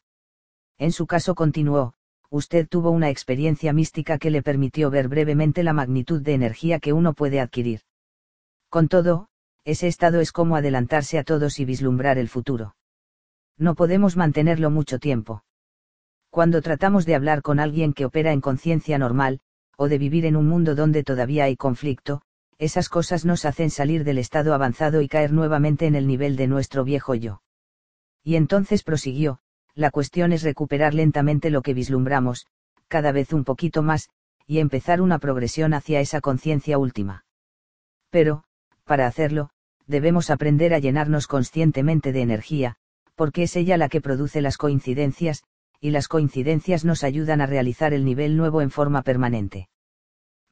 En 0.78 0.92
su 0.92 1.06
caso 1.06 1.34
continuó, 1.34 1.94
usted 2.30 2.66
tuvo 2.68 2.90
una 2.90 3.10
experiencia 3.10 3.72
mística 3.72 4.18
que 4.18 4.30
le 4.30 4.42
permitió 4.42 4.90
ver 4.90 5.08
brevemente 5.08 5.62
la 5.62 5.74
magnitud 5.74 6.22
de 6.22 6.34
energía 6.34 6.80
que 6.80 6.94
uno 6.94 7.12
puede 7.12 7.40
adquirir. 7.40 7.80
Con 8.70 8.88
todo, 8.88 9.28
ese 9.64 9.86
estado 9.86 10.20
es 10.20 10.32
como 10.32 10.56
adelantarse 10.56 11.18
a 11.18 11.24
todos 11.24 11.60
y 11.60 11.66
vislumbrar 11.66 12.16
el 12.16 12.28
futuro. 12.28 12.74
No 13.58 13.74
podemos 13.74 14.16
mantenerlo 14.16 14.70
mucho 14.70 14.98
tiempo. 14.98 15.44
Cuando 16.30 16.62
tratamos 16.62 17.04
de 17.04 17.14
hablar 17.14 17.42
con 17.42 17.60
alguien 17.60 17.92
que 17.92 18.06
opera 18.06 18.32
en 18.32 18.40
conciencia 18.40 18.96
normal, 18.96 19.40
o 19.76 19.88
de 19.88 19.98
vivir 19.98 20.24
en 20.24 20.36
un 20.36 20.48
mundo 20.48 20.74
donde 20.74 21.04
todavía 21.04 21.44
hay 21.44 21.56
conflicto, 21.56 22.22
esas 22.58 22.88
cosas 22.88 23.24
nos 23.24 23.44
hacen 23.44 23.70
salir 23.70 24.04
del 24.04 24.18
estado 24.18 24.54
avanzado 24.54 25.02
y 25.02 25.08
caer 25.08 25.32
nuevamente 25.32 25.86
en 25.86 25.94
el 25.94 26.06
nivel 26.06 26.36
de 26.36 26.46
nuestro 26.46 26.84
viejo 26.84 27.14
yo. 27.14 27.42
Y 28.22 28.36
entonces 28.36 28.82
prosiguió, 28.82 29.40
la 29.74 29.90
cuestión 29.90 30.32
es 30.32 30.42
recuperar 30.42 30.94
lentamente 30.94 31.50
lo 31.50 31.62
que 31.62 31.74
vislumbramos, 31.74 32.46
cada 32.88 33.10
vez 33.12 33.32
un 33.32 33.44
poquito 33.44 33.82
más, 33.82 34.10
y 34.46 34.58
empezar 34.58 35.00
una 35.00 35.18
progresión 35.18 35.74
hacia 35.74 36.00
esa 36.00 36.20
conciencia 36.20 36.78
última. 36.78 37.24
Pero, 38.10 38.44
para 38.84 39.06
hacerlo, 39.06 39.50
debemos 39.86 40.30
aprender 40.30 40.74
a 40.74 40.78
llenarnos 40.78 41.26
conscientemente 41.26 42.12
de 42.12 42.22
energía, 42.22 42.76
porque 43.14 43.44
es 43.44 43.56
ella 43.56 43.76
la 43.76 43.88
que 43.88 44.00
produce 44.00 44.40
las 44.40 44.58
coincidencias, 44.58 45.42
y 45.80 45.90
las 45.90 46.08
coincidencias 46.08 46.84
nos 46.84 47.02
ayudan 47.02 47.40
a 47.40 47.46
realizar 47.46 47.92
el 47.92 48.04
nivel 48.04 48.36
nuevo 48.36 48.62
en 48.62 48.70
forma 48.70 49.02
permanente. 49.02 49.68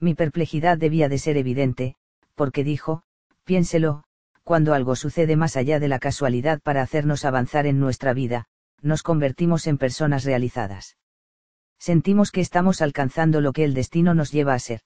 Mi 0.01 0.15
perplejidad 0.15 0.79
debía 0.79 1.09
de 1.09 1.19
ser 1.19 1.37
evidente, 1.37 1.95
porque 2.35 2.65
dijo, 2.65 3.03
piénselo, 3.45 4.03
cuando 4.43 4.75
algo 4.75 4.97
sucede 4.97 5.37
más 5.37 5.57
allá 5.57 5.79
de 5.79 5.89
la 5.89 5.99
casualidad 5.99 6.61
para 6.61 6.83
hacernos 6.83 7.25
avanzar 7.25 7.67
en 7.67 7.79
nuestra 7.79 8.15
vida, 8.15 8.47
nos 8.83 9.03
convertimos 9.03 9.67
en 9.67 9.79
personas 9.79 10.25
realizadas. 10.25 10.97
Sentimos 11.79 12.33
que 12.33 12.41
estamos 12.41 12.83
alcanzando 12.83 13.41
lo 13.41 13.53
que 13.53 13.65
el 13.65 13.75
destino 13.75 14.15
nos 14.15 14.33
lleva 14.33 14.55
a 14.55 14.59
ser. 14.59 14.81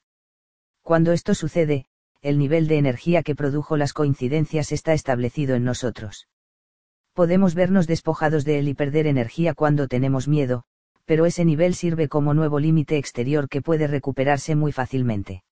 Cuando 0.83 1.12
esto 1.12 1.34
sucede, 1.34 1.86
el 2.20 2.39
nivel 2.39 2.67
de 2.68 2.78
energía 2.78 3.23
que 3.23 3.34
produjo 3.34 3.76
las 3.76 3.93
coincidencias 3.93 4.73
está 4.73 4.93
establecido 4.93 5.55
en 5.55 5.65
nosotros 5.65 6.28
podemos 7.15 7.55
vernos 7.55 7.86
despojados 7.86 8.44
de 8.44 8.59
él 8.59 8.68
y 8.68 8.75
perder 8.75 9.07
energía 9.07 9.55
cuando 9.55 9.86
tenemos 9.86 10.26
miedo, 10.28 10.65
pero 11.05 11.26
ese 11.26 11.44
nivel 11.44 11.74
sirve 11.74 12.08
como 12.08 12.34
nuevo 12.34 12.58
límite 12.58 12.97
exterior 12.97 13.49
que 13.49 13.62
puede 13.62 13.86
recuperarse 13.86 14.55
muy 14.55 14.73
fácilmente. 14.73 15.44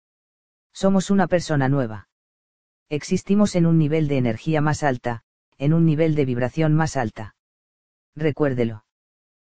Somos 0.73 1.11
una 1.11 1.27
persona 1.27 1.69
nueva. 1.69 2.09
Existimos 2.89 3.55
en 3.57 3.67
un 3.67 3.79
nivel 3.79 4.09
de 4.09 4.19
energía 4.19 4.61
más 4.61 4.83
alta, 4.83 5.23
en 5.59 5.75
un 5.75 5.85
nivel 5.85 6.15
de 6.15 6.25
vibración 6.25 6.75
más 6.75 6.97
alta. 6.97 7.35
Recuérdelo. 8.15 8.85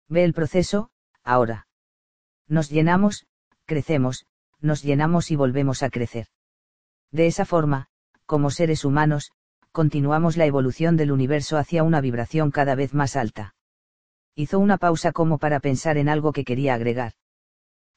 Ve 0.10 0.24
el 0.24 0.34
proceso, 0.34 0.90
ahora. 1.24 1.68
Nos 2.48 2.70
llenamos, 2.70 3.26
crecemos, 3.66 4.26
nos 4.60 4.84
llenamos 4.84 5.32
y 5.32 5.36
volvemos 5.36 5.84
a 5.84 5.90
crecer. 5.90 6.28
De 7.12 7.28
esa 7.28 7.46
forma, 7.46 7.88
como 8.26 8.50
seres 8.50 8.86
humanos, 8.86 9.32
continuamos 9.72 10.38
la 10.38 10.46
evolución 10.46 10.98
del 10.98 11.12
universo 11.12 11.58
hacia 11.58 11.84
una 11.84 12.02
vibración 12.02 12.52
cada 12.52 12.76
vez 12.76 12.94
más 12.94 13.16
alta. 13.16 13.56
Hizo 14.36 14.60
una 14.60 14.78
pausa 14.78 15.12
como 15.12 15.38
para 15.38 15.60
pensar 15.60 15.98
en 15.98 16.10
algo 16.10 16.32
que 16.34 16.44
quería 16.44 16.74
agregar. 16.74 17.14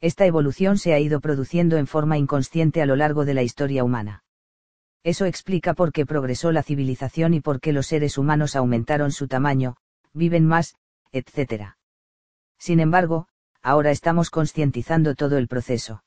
Esta 0.01 0.27
evolución 0.27 0.77
se 0.77 0.93
ha 0.93 1.01
ido 1.01 1.21
produciendo 1.21 1.79
en 1.79 1.87
forma 1.87 2.19
inconsciente 2.19 2.83
a 2.83 2.87
lo 2.87 2.97
largo 2.97 3.25
de 3.25 3.35
la 3.35 3.43
historia 3.43 3.83
humana. 3.83 4.25
Eso 5.03 5.25
explica 5.25 5.73
por 5.73 5.93
qué 5.93 6.05
progresó 6.05 6.53
la 6.53 6.63
civilización 6.63 7.33
y 7.33 7.41
por 7.41 7.61
qué 7.61 7.73
los 7.73 7.87
seres 7.87 8.19
humanos 8.19 8.57
aumentaron 8.57 9.13
su 9.13 9.29
tamaño, 9.29 9.77
viven 10.13 10.45
más, 10.45 10.75
etc. 11.13 11.77
Sin 12.59 12.81
embargo, 12.81 13.29
ahora 13.63 13.91
estamos 13.91 14.31
concientizando 14.31 15.15
todo 15.15 15.39
el 15.39 15.49
proceso. 15.49 16.03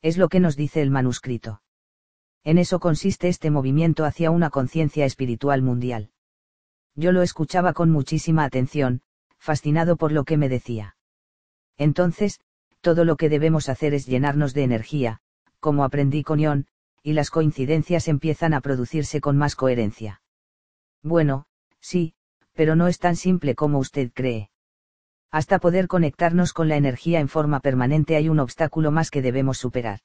Es 0.00 0.16
lo 0.16 0.28
que 0.28 0.40
nos 0.40 0.56
dice 0.56 0.80
el 0.82 0.90
manuscrito. 0.90 1.62
En 2.44 2.58
eso 2.58 2.80
consiste 2.80 3.28
este 3.28 3.50
movimiento 3.50 4.04
hacia 4.04 4.30
una 4.30 4.50
conciencia 4.50 5.04
espiritual 5.04 5.62
mundial. 5.62 6.10
Yo 6.94 7.12
lo 7.12 7.22
escuchaba 7.22 7.72
con 7.72 7.90
muchísima 7.90 8.44
atención, 8.44 9.02
fascinado 9.42 9.96
por 9.96 10.12
lo 10.12 10.22
que 10.22 10.36
me 10.36 10.48
decía. 10.48 10.94
Entonces, 11.76 12.38
todo 12.80 13.04
lo 13.04 13.16
que 13.16 13.28
debemos 13.28 13.68
hacer 13.68 13.92
es 13.92 14.06
llenarnos 14.06 14.54
de 14.54 14.62
energía, 14.62 15.18
como 15.58 15.82
aprendí 15.82 16.22
con 16.22 16.38
Ion, 16.38 16.68
y 17.02 17.14
las 17.14 17.30
coincidencias 17.30 18.06
empiezan 18.06 18.54
a 18.54 18.60
producirse 18.60 19.20
con 19.20 19.36
más 19.36 19.56
coherencia. 19.56 20.22
Bueno, 21.02 21.46
sí, 21.80 22.14
pero 22.52 22.76
no 22.76 22.86
es 22.86 23.00
tan 23.00 23.16
simple 23.16 23.56
como 23.56 23.80
usted 23.80 24.12
cree. 24.14 24.50
Hasta 25.32 25.58
poder 25.58 25.88
conectarnos 25.88 26.52
con 26.52 26.68
la 26.68 26.76
energía 26.76 27.18
en 27.18 27.28
forma 27.28 27.58
permanente 27.58 28.14
hay 28.14 28.28
un 28.28 28.38
obstáculo 28.38 28.92
más 28.92 29.10
que 29.10 29.22
debemos 29.22 29.58
superar. 29.58 29.98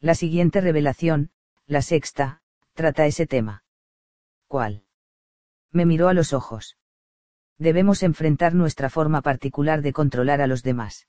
La 0.00 0.16
siguiente 0.16 0.60
revelación, 0.60 1.30
la 1.66 1.82
sexta, 1.82 2.40
trata 2.74 3.06
ese 3.06 3.28
tema. 3.28 3.62
¿Cuál? 4.48 4.82
Me 5.70 5.86
miró 5.86 6.08
a 6.08 6.14
los 6.14 6.32
ojos. 6.32 6.76
Debemos 7.58 8.02
enfrentar 8.02 8.54
nuestra 8.54 8.88
forma 8.88 9.20
particular 9.20 9.82
de 9.82 9.92
controlar 9.92 10.40
a 10.40 10.46
los 10.46 10.62
demás. 10.62 11.08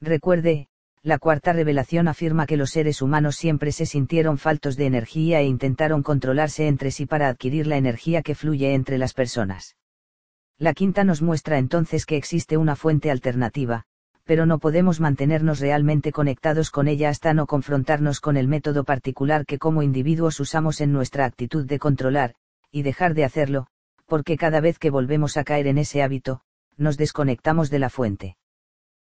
Recuerde, 0.00 0.68
la 1.02 1.18
cuarta 1.18 1.52
revelación 1.52 2.08
afirma 2.08 2.46
que 2.46 2.56
los 2.56 2.70
seres 2.70 3.00
humanos 3.00 3.36
siempre 3.36 3.72
se 3.72 3.86
sintieron 3.86 4.36
faltos 4.36 4.76
de 4.76 4.86
energía 4.86 5.40
e 5.40 5.44
intentaron 5.44 6.02
controlarse 6.02 6.66
entre 6.66 6.90
sí 6.90 7.06
para 7.06 7.28
adquirir 7.28 7.66
la 7.66 7.76
energía 7.76 8.22
que 8.22 8.34
fluye 8.34 8.74
entre 8.74 8.98
las 8.98 9.14
personas. 9.14 9.76
La 10.58 10.74
quinta 10.74 11.04
nos 11.04 11.22
muestra 11.22 11.56
entonces 11.58 12.04
que 12.04 12.16
existe 12.16 12.56
una 12.58 12.76
fuente 12.76 13.10
alternativa, 13.10 13.84
pero 14.24 14.44
no 14.44 14.58
podemos 14.58 15.00
mantenernos 15.00 15.60
realmente 15.60 16.12
conectados 16.12 16.70
con 16.70 16.86
ella 16.86 17.08
hasta 17.08 17.32
no 17.32 17.46
confrontarnos 17.46 18.20
con 18.20 18.36
el 18.36 18.46
método 18.46 18.84
particular 18.84 19.46
que 19.46 19.58
como 19.58 19.82
individuos 19.82 20.38
usamos 20.38 20.80
en 20.80 20.92
nuestra 20.92 21.24
actitud 21.24 21.64
de 21.64 21.78
controlar, 21.78 22.34
y 22.70 22.82
dejar 22.82 23.14
de 23.14 23.24
hacerlo, 23.24 23.68
porque 24.10 24.36
cada 24.36 24.60
vez 24.60 24.80
que 24.80 24.90
volvemos 24.90 25.36
a 25.36 25.44
caer 25.44 25.68
en 25.68 25.78
ese 25.78 26.02
hábito, 26.02 26.40
nos 26.76 26.96
desconectamos 26.96 27.70
de 27.70 27.78
la 27.78 27.90
fuente. 27.90 28.36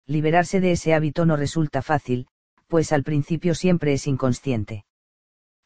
Liberarse 0.07 0.61
de 0.61 0.73
ese 0.73 0.93
hábito 0.93 1.25
no 1.25 1.37
resulta 1.37 1.83
fácil, 1.83 2.27
pues 2.67 2.93
al 2.93 3.05
principio 3.05 3.55
siempre 3.55 3.93
es 3.93 4.09
inconsciente. 4.09 4.87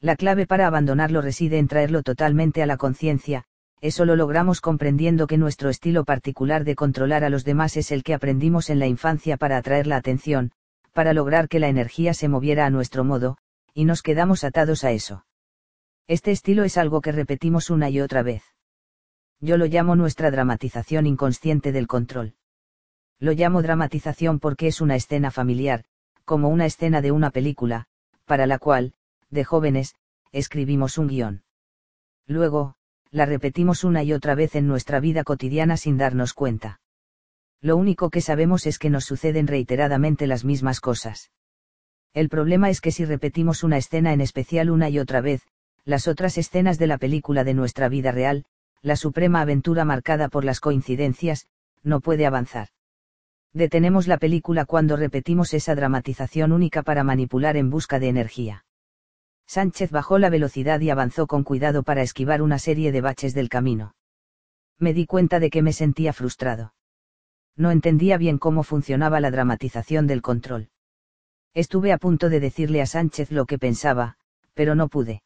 La 0.01 0.17
clave 0.17 0.47
para 0.47 0.67
abandonarlo 0.67 1.23
reside 1.23 1.57
en 1.57 1.67
traerlo 1.67 2.03
totalmente 2.03 2.63
a 2.63 2.67
la 2.67 2.77
conciencia, 2.77 3.45
eso 3.81 4.05
lo 4.05 4.17
logramos 4.17 4.61
comprendiendo 4.61 5.27
que 5.27 5.39
nuestro 5.39 5.71
estilo 5.71 6.05
particular 6.05 6.65
de 6.65 6.75
controlar 6.75 7.25
a 7.25 7.31
los 7.31 7.45
demás 7.45 7.79
es 7.79 7.91
el 7.91 8.05
que 8.05 8.13
aprendimos 8.13 8.69
en 8.69 8.81
la 8.81 8.87
infancia 8.87 9.39
para 9.39 9.57
atraer 9.57 9.87
la 9.87 9.97
atención, 9.97 10.53
para 10.93 11.15
lograr 11.15 11.49
que 11.49 11.59
la 11.59 11.69
energía 11.69 12.13
se 12.13 12.29
moviera 12.29 12.67
a 12.67 12.71
nuestro 12.71 13.03
modo, 13.03 13.39
y 13.73 13.87
nos 13.87 14.03
quedamos 14.03 14.45
atados 14.45 14.85
a 14.85 14.93
eso. 14.93 15.25
Este 16.07 16.33
estilo 16.33 16.65
es 16.65 16.77
algo 16.77 17.01
que 17.01 17.13
repetimos 17.13 17.71
una 17.71 17.89
y 17.89 17.99
otra 17.99 18.23
vez. 18.23 18.43
Yo 19.43 19.57
lo 19.57 19.67
llamo 19.67 19.97
nuestra 19.97 20.31
dramatización 20.31 21.05
inconsciente 21.05 21.73
del 21.73 21.89
control. 21.89 22.35
Lo 23.19 23.33
llamo 23.33 23.61
dramatización 23.61 24.39
porque 24.39 24.69
es 24.69 24.81
una 24.81 24.95
escena 24.95 25.33
familiar, 25.33 25.85
como 26.25 26.49
una 26.49 26.65
escena 26.65 27.03
de 27.03 27.11
una 27.11 27.31
película, 27.31 27.87
para 28.25 28.47
la 28.47 28.61
cual, 28.61 28.95
de 29.31 29.43
jóvenes, 29.43 29.97
escribimos 30.31 30.97
un 30.97 31.09
guion. 31.09 31.43
Luego, 32.29 32.77
la 33.11 33.27
repetimos 33.27 33.83
una 33.83 34.05
y 34.05 34.13
otra 34.13 34.37
vez 34.37 34.55
en 34.55 34.69
nuestra 34.69 35.01
vida 35.01 35.25
cotidiana 35.25 35.77
sin 35.77 35.99
darnos 35.99 36.35
cuenta. 36.35 36.81
Lo 37.61 37.77
único 37.77 38.11
que 38.11 38.21
sabemos 38.21 38.65
es 38.67 38.79
que 38.79 38.91
nos 38.91 39.07
suceden 39.07 39.49
reiteradamente 39.49 40.29
las 40.29 40.45
mismas 40.45 40.79
cosas. 40.81 41.33
El 42.15 42.29
problema 42.29 42.71
es 42.71 42.81
que 42.81 42.93
si 42.93 43.05
repetimos 43.05 43.65
una 43.65 43.77
escena 43.77 44.13
en 44.13 44.21
especial 44.21 44.71
una 44.71 44.89
y 44.89 45.01
otra 45.01 45.21
vez, 45.21 45.43
las 45.85 46.07
otras 46.07 46.39
escenas 46.39 46.79
de 46.79 46.87
la 46.87 46.99
película 46.99 47.43
de 47.43 47.55
nuestra 47.55 47.89
vida 47.89 48.13
real, 48.13 48.45
la 48.83 48.97
suprema 48.97 49.41
aventura 49.41 49.85
marcada 49.85 50.29
por 50.29 50.45
las 50.45 50.61
coincidencias, 50.61 51.47
no 51.83 52.01
puede 52.01 52.27
avanzar. 52.27 52.69
Detenemos 53.53 54.09
la 54.09 54.19
película 54.19 54.65
cuando 54.65 54.97
repetimos 54.97 55.55
esa 55.55 55.75
dramatización 55.75 56.53
única 56.53 56.83
para 56.83 57.05
manipular 57.05 57.57
en 57.57 57.71
busca 57.71 57.99
de 57.99 58.09
energía. 58.09 58.65
Sánchez 59.47 59.91
bajó 59.91 60.19
la 60.19 60.31
velocidad 60.31 60.81
y 60.81 60.91
avanzó 60.91 61.27
con 61.27 61.45
cuidado 61.45 61.83
para 61.83 62.03
esquivar 62.03 62.43
una 62.43 62.59
serie 62.59 62.93
de 62.93 63.01
baches 63.01 63.35
del 63.35 63.49
camino. 63.49 63.95
Me 64.79 64.95
di 64.95 65.07
cuenta 65.07 65.39
de 65.39 65.51
que 65.51 65.63
me 65.63 65.73
sentía 65.73 66.13
frustrado. 66.13 66.75
No 67.57 67.71
entendía 67.71 68.17
bien 68.17 68.39
cómo 68.39 68.63
funcionaba 68.63 69.21
la 69.21 69.31
dramatización 69.31 70.07
del 70.07 70.23
control. 70.23 70.71
Estuve 71.55 71.93
a 71.93 71.99
punto 71.99 72.31
de 72.31 72.41
decirle 72.41 72.81
a 72.81 72.87
Sánchez 72.87 73.31
lo 73.31 73.45
que 73.45 73.59
pensaba, 73.59 74.17
pero 74.55 74.75
no 74.75 74.89
pude. 74.89 75.23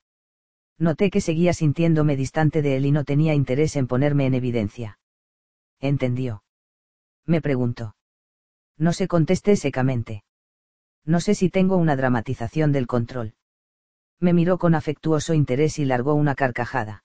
Noté 0.78 1.10
que 1.10 1.20
seguía 1.20 1.52
sintiéndome 1.52 2.16
distante 2.16 2.62
de 2.62 2.76
él 2.76 2.86
y 2.86 2.92
no 2.92 3.05
tenía 3.05 3.34
interés 3.34 3.76
en 3.76 3.86
ponerme 3.86 4.26
en 4.26 4.34
evidencia. 4.34 4.98
¿Entendió? 5.80 6.42
Me 7.24 7.40
preguntó. 7.40 7.96
No 8.76 8.92
se 8.92 9.08
contesté 9.08 9.56
secamente. 9.56 10.24
No 11.05 11.20
sé 11.20 11.34
si 11.34 11.50
tengo 11.50 11.76
una 11.76 11.96
dramatización 11.96 12.72
del 12.72 12.86
control 12.86 13.36
me 14.20 14.32
miró 14.32 14.58
con 14.58 14.74
afectuoso 14.74 15.34
interés 15.34 15.78
y 15.78 15.84
largó 15.84 16.14
una 16.14 16.34
carcajada. 16.34 17.05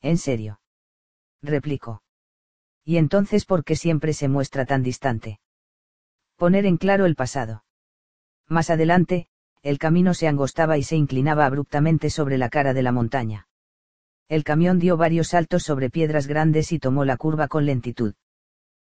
¿En 0.00 0.18
serio? 0.18 0.60
replicó. 1.42 2.02
¿Y 2.84 2.96
entonces 2.96 3.44
por 3.44 3.64
qué 3.64 3.76
siempre 3.76 4.12
se 4.12 4.28
muestra 4.28 4.64
tan 4.64 4.82
distante? 4.82 5.40
Poner 6.36 6.66
en 6.66 6.78
claro 6.78 7.06
el 7.06 7.14
pasado. 7.14 7.64
Más 8.48 8.70
adelante, 8.70 9.28
el 9.62 9.78
camino 9.78 10.12
se 10.12 10.26
angostaba 10.26 10.76
y 10.76 10.82
se 10.82 10.96
inclinaba 10.96 11.46
abruptamente 11.46 12.10
sobre 12.10 12.36
la 12.36 12.48
cara 12.48 12.74
de 12.74 12.82
la 12.82 12.92
montaña. 12.92 13.46
El 14.28 14.44
camión 14.44 14.78
dio 14.78 14.96
varios 14.96 15.28
saltos 15.28 15.62
sobre 15.62 15.90
piedras 15.90 16.26
grandes 16.26 16.72
y 16.72 16.78
tomó 16.78 17.04
la 17.04 17.16
curva 17.16 17.48
con 17.48 17.66
lentitud. 17.66 18.14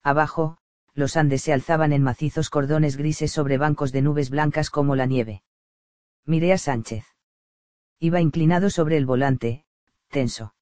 Abajo, 0.03 0.59
los 0.95 1.17
Andes 1.17 1.43
se 1.43 1.53
alzaban 1.53 1.93
en 1.93 2.03
macizos 2.03 2.51
cordones 2.51 2.97
grises 2.97 3.31
sobre 3.31 3.59
bancos 3.59 3.93
de 3.93 4.03
nubes 4.03 4.31
blancas 4.31 4.71
como 4.71 4.97
la 4.97 5.07
nieve. 5.07 5.43
Miré 6.25 6.53
a 6.53 6.59
Sánchez. 6.59 7.05
Iba 8.01 8.21
inclinado 8.21 8.71
sobre 8.71 8.97
el 8.97 9.07
volante, 9.07 9.67
tenso. 10.11 10.55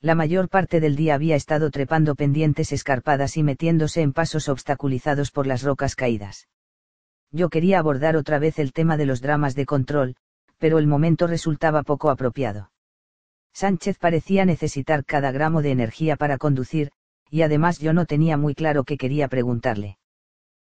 La 0.00 0.14
mayor 0.14 0.48
parte 0.48 0.80
del 0.80 0.96
día 0.96 1.14
había 1.14 1.36
estado 1.36 1.70
trepando 1.70 2.14
pendientes 2.14 2.72
escarpadas 2.72 3.36
y 3.36 3.42
metiéndose 3.42 4.00
en 4.00 4.12
pasos 4.12 4.48
obstaculizados 4.48 5.30
por 5.30 5.46
las 5.46 5.62
rocas 5.62 5.94
caídas. 5.94 6.48
Yo 7.32 7.48
quería 7.48 7.78
abordar 7.78 8.16
otra 8.16 8.38
vez 8.38 8.58
el 8.58 8.72
tema 8.72 8.96
de 8.96 9.06
los 9.06 9.20
dramas 9.20 9.54
de 9.54 9.66
control, 9.66 10.16
pero 10.58 10.78
el 10.78 10.86
momento 10.86 11.26
resultaba 11.26 11.82
poco 11.82 12.10
apropiado. 12.10 12.70
Sánchez 13.52 13.98
parecía 13.98 14.44
necesitar 14.44 15.04
cada 15.04 15.32
gramo 15.32 15.62
de 15.62 15.70
energía 15.70 16.16
para 16.16 16.38
conducir, 16.38 16.90
y 17.30 17.42
además 17.42 17.78
yo 17.78 17.92
no 17.92 18.06
tenía 18.06 18.36
muy 18.36 18.54
claro 18.54 18.84
qué 18.84 18.96
quería 18.96 19.28
preguntarle. 19.28 19.98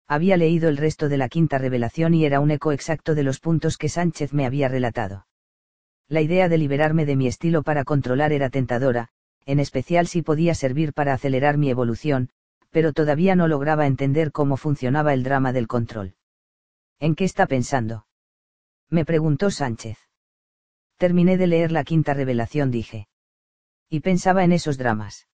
Había 0.08 0.38
leído 0.38 0.70
el 0.70 0.78
resto 0.78 1.10
de 1.10 1.18
la 1.18 1.30
quinta 1.30 1.58
revelación 1.58 2.14
y 2.14 2.26
era 2.26 2.40
un 2.40 2.52
eco 2.52 2.72
exacto 2.72 3.16
de 3.16 3.24
los 3.24 3.40
puntos 3.40 3.78
que 3.78 3.90
Sánchez 3.90 4.34
me 4.34 4.46
había 4.46 4.68
relatado 4.68 5.26
la 6.10 6.22
idea 6.22 6.50
de 6.50 6.58
liberarme 6.58 7.06
de 7.06 7.16
mi 7.16 7.28
estilo 7.28 7.62
para 7.62 7.84
controlar 7.84 8.34
era 8.34 8.50
tentadora, 8.50 9.10
en 9.46 9.60
especial 9.60 10.08
si 10.08 10.24
podía 10.24 10.56
servir 10.56 10.92
para 10.92 11.14
acelerar 11.14 11.58
mi 11.58 11.70
evolución, 11.70 12.30
pero 12.72 12.94
todavía 12.94 13.36
no 13.36 13.48
lograba 13.48 13.86
entender 13.86 14.32
cómo 14.32 14.58
funcionaba 14.58 15.14
el 15.14 15.24
drama 15.24 15.54
del 15.54 15.68
control. 15.68 16.16
¿En 17.00 17.16
qué 17.16 17.24
está 17.24 17.48
pensando? 17.48 18.06
Me 18.90 19.06
preguntó 19.06 19.52
Sánchez. 19.52 19.98
Terminé 20.98 21.38
de 21.38 21.48
leer 21.48 21.72
la 21.72 21.86
quinta 21.86 22.14
revelación, 22.14 22.72
dije. 22.72 23.08
Y 23.90 24.02
pensaba 24.02 24.44
en 24.44 24.52
esos 24.52 24.78
dramas. 24.78 25.28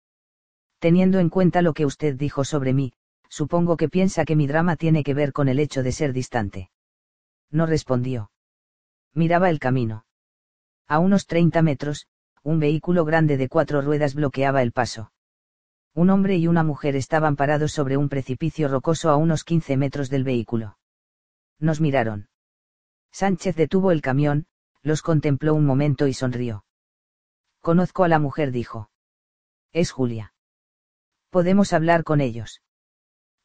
Teniendo 0.78 1.20
en 1.20 1.30
cuenta 1.30 1.64
lo 1.64 1.74
que 1.74 1.86
usted 1.86 2.16
dijo 2.16 2.44
sobre 2.44 2.74
mí, 2.74 2.94
supongo 3.30 3.78
que 3.78 3.90
piensa 3.90 4.26
que 4.26 4.36
mi 4.36 4.46
drama 4.46 4.76
tiene 4.76 5.04
que 5.04 5.16
ver 5.16 5.34
con 5.34 5.50
el 5.50 5.60
hecho 5.60 5.82
de 5.82 5.92
ser 5.92 6.14
distante. 6.14 6.70
No 7.50 7.66
respondió. 7.66 8.32
Miraba 9.14 9.50
el 9.50 9.60
camino. 9.60 10.06
A 10.88 11.00
unos 11.00 11.26
30 11.26 11.64
metros, 11.64 12.06
un 12.44 12.60
vehículo 12.60 13.06
grande 13.06 13.38
de 13.38 13.50
cuatro 13.50 13.82
ruedas 13.82 14.14
bloqueaba 14.14 14.62
el 14.62 14.72
paso. 14.72 15.12
Un 15.96 16.12
hombre 16.12 16.38
y 16.38 16.48
una 16.48 16.62
mujer 16.62 16.96
estaban 16.96 17.36
parados 17.36 17.72
sobre 17.72 17.98
un 17.98 18.08
precipicio 18.08 18.68
rocoso 18.68 19.10
a 19.10 19.16
unos 19.16 19.44
15 19.44 19.78
metros 19.78 20.10
del 20.12 20.24
vehículo. 20.24 20.78
Nos 21.60 21.82
miraron. 21.82 22.30
Sánchez 23.12 23.56
detuvo 23.56 23.92
el 23.92 24.02
camión, 24.02 24.46
los 24.82 25.02
contempló 25.02 25.56
un 25.56 25.66
momento 25.66 26.08
y 26.08 26.14
sonrió. 26.14 26.66
Conozco 27.62 28.04
a 28.04 28.08
la 28.08 28.20
mujer, 28.20 28.52
dijo. 28.52 28.90
Es 29.72 29.92
Julia. 29.92 30.34
Podemos 31.30 31.74
hablar 31.74 32.04
con 32.04 32.22
ellos. 32.22 32.62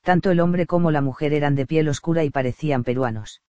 Tanto 0.02 0.30
el 0.30 0.40
hombre 0.40 0.66
como 0.66 0.90
la 0.90 1.00
mujer 1.00 1.32
eran 1.32 1.54
de 1.54 1.66
piel 1.66 1.88
oscura 1.88 2.24
y 2.24 2.30
parecían 2.30 2.84
peruanos. 2.84 3.42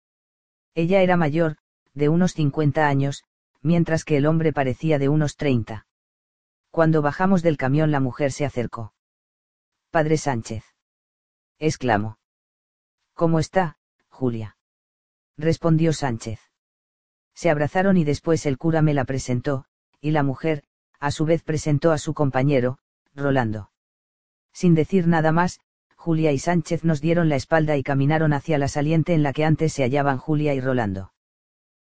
Ella 0.74 1.02
era 1.02 1.18
mayor, 1.18 1.58
de 1.94 2.10
unos 2.10 2.34
50 2.34 2.88
años, 2.88 3.24
mientras 3.62 4.06
que 4.06 4.18
el 4.18 4.26
hombre 4.26 4.54
parecía 4.54 5.00
de 5.00 5.10
unos 5.10 5.36
treinta. 5.36 5.86
Cuando 6.70 7.02
bajamos 7.02 7.42
del 7.42 7.58
camión 7.58 7.92
la 7.92 8.00
mujer 8.00 8.32
se 8.32 8.46
acercó. 8.46 8.94
Padre 9.90 10.18
Sánchez. 10.18 10.64
exclamó. 11.60 12.18
¿Cómo 13.14 13.40
está, 13.40 13.78
Julia? 14.22 14.56
respondió 15.36 15.94
Sánchez. 15.94 16.40
Se 17.34 17.50
abrazaron 17.50 17.98
y 17.98 18.04
después 18.04 18.46
el 18.46 18.60
cura 18.60 18.84
me 18.84 18.94
la 18.94 19.04
presentó, 19.04 19.66
y 20.00 20.12
la 20.12 20.22
mujer, 20.22 20.62
a 21.00 21.10
su 21.10 21.26
vez 21.26 21.42
presentó 21.42 21.92
a 21.92 21.98
su 21.98 22.14
compañero, 22.14 22.78
Rolando. 23.16 23.72
Sin 24.54 24.76
decir 24.76 25.08
nada 25.08 25.32
más, 25.32 25.60
Julia 25.96 26.32
y 26.34 26.38
Sánchez 26.38 26.84
nos 26.84 27.02
dieron 27.02 27.30
la 27.30 27.36
espalda 27.36 27.78
y 27.78 27.82
caminaron 27.82 28.32
hacia 28.32 28.60
la 28.60 28.68
saliente 28.68 29.16
en 29.16 29.24
la 29.24 29.34
que 29.34 29.44
antes 29.44 29.74
se 29.74 29.82
hallaban 29.82 30.20
Julia 30.20 30.54
y 30.54 30.62
Rolando. 30.62 31.14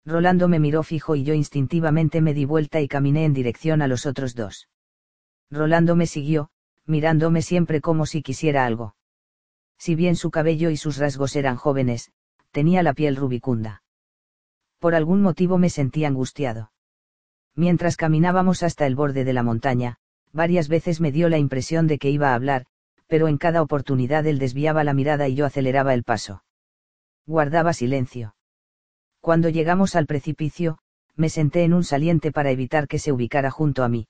Rolando 0.07 0.49
me 0.49 0.59
miró 0.59 0.83
fijo 0.85 1.17
y 1.17 1.25
yo 1.25 1.35
instintivamente 1.35 2.23
me 2.23 2.33
di 2.33 2.47
vuelta 2.47 2.81
y 2.81 2.89
caminé 2.89 3.27
en 3.27 3.35
dirección 3.35 3.83
a 3.83 3.89
los 3.89 4.07
otros 4.07 4.35
dos. 4.35 4.71
Rolando 5.51 5.97
me 5.97 6.07
siguió, 6.07 6.49
mirándome 6.87 7.43
siempre 7.43 7.83
como 7.83 8.07
si 8.07 8.23
quisiera 8.23 8.65
algo. 8.65 8.97
Si 9.77 9.95
bien 9.95 10.17
su 10.17 10.31
cabello 10.31 10.71
y 10.71 10.79
sus 10.79 10.97
rasgos 10.97 11.37
eran 11.37 11.57
jóvenes, 11.57 12.11
tenía 12.53 12.83
la 12.83 12.93
piel 12.93 13.17
rubicunda. 13.17 13.83
Por 14.79 14.95
algún 14.95 15.23
motivo 15.23 15.59
me 15.59 15.71
sentí 15.71 16.05
angustiado. 16.05 16.71
Mientras 17.55 17.97
caminábamos 17.97 18.63
hasta 18.63 18.87
el 18.87 18.95
borde 18.95 19.25
de 19.25 19.33
la 19.33 19.43
montaña, 19.43 19.97
varias 20.33 20.69
veces 20.69 21.01
me 21.01 21.13
dio 21.13 21.29
la 21.29 21.39
impresión 21.39 21.87
de 21.87 21.99
que 21.99 22.11
iba 22.11 22.31
a 22.31 22.35
hablar, 22.35 22.67
pero 23.07 23.29
en 23.29 23.37
cada 23.37 23.63
oportunidad 23.63 24.27
él 24.27 24.39
desviaba 24.39 24.85
la 24.85 24.95
mirada 24.95 25.29
y 25.29 25.35
yo 25.35 25.45
aceleraba 25.45 25.93
el 25.93 26.05
paso. 26.05 26.45
Guardaba 27.27 27.73
silencio. 27.73 28.35
Cuando 29.21 29.49
llegamos 29.49 29.95
al 29.95 30.07
precipicio, 30.07 30.79
me 31.15 31.29
senté 31.29 31.65
en 31.65 31.75
un 31.75 31.85
saliente 31.85 32.33
para 32.33 32.51
evitar 32.51 32.89
que 32.89 32.99
se 32.99 33.13
ubicara 33.13 33.51
junto 33.51 33.85
a 33.85 33.89
mí. 33.89 34.09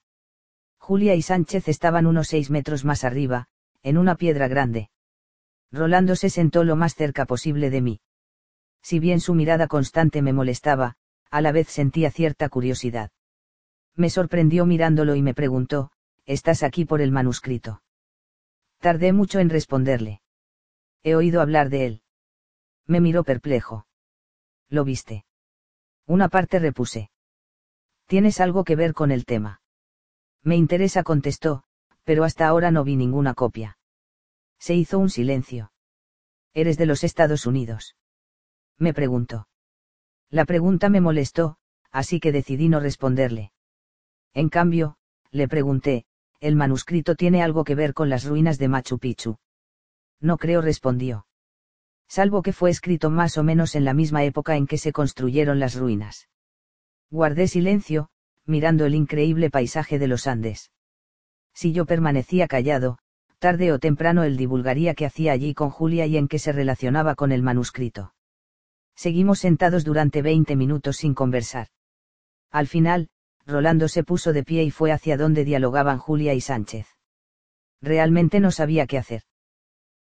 Julia 0.79 1.15
y 1.15 1.23
Sánchez 1.23 1.69
estaban 1.69 2.07
unos 2.07 2.29
seis 2.29 2.51
metros 2.51 2.85
más 2.85 3.05
arriba, 3.05 3.49
en 3.83 3.99
una 3.99 4.15
piedra 4.15 4.49
grande. 4.49 4.91
Rolando 5.71 6.17
se 6.17 6.31
sentó 6.31 6.65
lo 6.65 6.77
más 6.77 6.95
cerca 6.95 7.27
posible 7.27 7.71
de 7.71 7.81
mí. 7.81 8.01
Si 8.83 8.99
bien 8.99 9.21
su 9.21 9.35
mirada 9.35 9.69
constante 9.69 10.23
me 10.23 10.33
molestaba, 10.33 10.97
a 11.31 11.41
la 11.41 11.53
vez 11.53 11.69
sentía 11.69 12.11
cierta 12.11 12.49
curiosidad. 12.49 13.11
Me 13.95 14.11
sorprendió 14.11 14.67
mirándolo 14.67 15.15
y 15.15 15.23
me 15.23 15.35
preguntó, 15.35 15.91
¿estás 16.27 16.63
aquí 16.63 16.85
por 16.85 17.01
el 17.01 17.13
manuscrito? 17.13 17.83
Tardé 18.79 19.13
mucho 19.13 19.39
en 19.39 19.49
responderle. 19.49 20.23
He 21.03 21.15
oído 21.15 21.41
hablar 21.41 21.69
de 21.71 21.87
él. 21.87 22.03
Me 22.87 23.01
miró 23.01 23.23
perplejo. 23.23 23.87
¿Lo 24.69 24.85
viste? 24.85 25.25
Una 26.07 26.29
parte 26.29 26.59
repuse. 26.59 27.11
¿Tienes 28.07 28.41
algo 28.41 28.65
que 28.65 28.77
ver 28.77 28.93
con 28.93 29.11
el 29.11 29.25
tema? 29.25 29.61
Me 30.43 30.57
interesa, 30.57 31.03
contestó, 31.03 31.63
pero 32.05 32.25
hasta 32.25 32.47
ahora 32.49 32.71
no 32.71 32.83
vi 32.83 32.97
ninguna 32.97 33.35
copia. 33.35 33.79
Se 34.59 34.75
hizo 34.75 34.99
un 34.99 35.11
silencio. 35.11 35.73
¿Eres 36.53 36.77
de 36.77 36.87
los 36.87 37.05
Estados 37.05 37.47
Unidos? 37.47 37.97
Me 38.83 38.93
preguntó. 38.93 39.47
La 40.29 40.45
pregunta 40.45 40.89
me 40.89 41.01
molestó, 41.01 41.57
así 41.93 42.19
que 42.19 42.33
decidí 42.33 42.69
no 42.69 42.81
responderle. 42.81 43.53
En 44.35 44.49
cambio, 44.49 44.97
le 45.31 45.47
pregunté, 45.47 46.05
¿el 46.41 46.57
manuscrito 46.57 47.15
tiene 47.15 47.45
algo 47.45 47.63
que 47.63 47.77
ver 47.77 47.95
con 47.95 48.09
las 48.09 48.25
ruinas 48.25 48.59
de 48.59 48.67
Machu 48.67 48.99
Picchu? 48.99 49.39
No 50.21 50.37
creo, 50.37 50.63
respondió. 50.63 51.29
Salvo 52.09 52.43
que 52.43 52.53
fue 52.53 52.71
escrito 52.71 53.09
más 53.09 53.39
o 53.39 53.45
menos 53.45 53.77
en 53.77 53.85
la 53.85 53.95
misma 53.95 54.25
época 54.25 54.57
en 54.57 54.67
que 54.67 54.79
se 54.79 54.93
construyeron 54.93 55.61
las 55.61 55.77
ruinas. 55.77 56.29
Guardé 57.09 57.47
silencio, 57.47 58.09
mirando 58.47 58.85
el 58.85 58.97
increíble 58.97 59.49
paisaje 59.49 60.01
de 60.01 60.09
los 60.09 60.27
Andes. 60.27 60.73
Si 61.55 61.73
yo 61.73 61.87
permanecía 61.87 62.49
callado, 62.49 62.99
tarde 63.39 63.71
o 63.71 63.79
temprano 63.79 64.25
él 64.25 64.37
divulgaría 64.37 64.95
qué 64.95 65.07
hacía 65.07 65.31
allí 65.31 65.55
con 65.55 65.71
Julia 65.71 66.07
y 66.07 66.17
en 66.17 66.27
qué 66.27 66.41
se 66.41 66.51
relacionaba 66.51 67.15
con 67.15 67.31
el 67.31 67.45
manuscrito. 67.45 68.13
Seguimos 68.95 69.41
sentados 69.41 69.85
durante 69.85 70.23
veinte 70.23 70.57
minutos 70.57 70.99
sin 70.99 71.15
conversar. 71.15 71.69
Al 72.51 72.67
final, 72.67 73.09
Rolando 73.47 73.89
se 73.89 74.05
puso 74.05 74.33
de 74.33 74.45
pie 74.45 74.63
y 74.63 74.71
fue 74.71 74.93
hacia 74.93 75.17
donde 75.17 75.45
dialogaban 75.45 75.99
Julia 75.99 76.35
y 76.35 76.41
Sánchez. 76.41 76.87
Realmente 77.81 78.39
no 78.39 78.51
sabía 78.51 78.87
qué 78.87 78.99
hacer. 78.99 79.23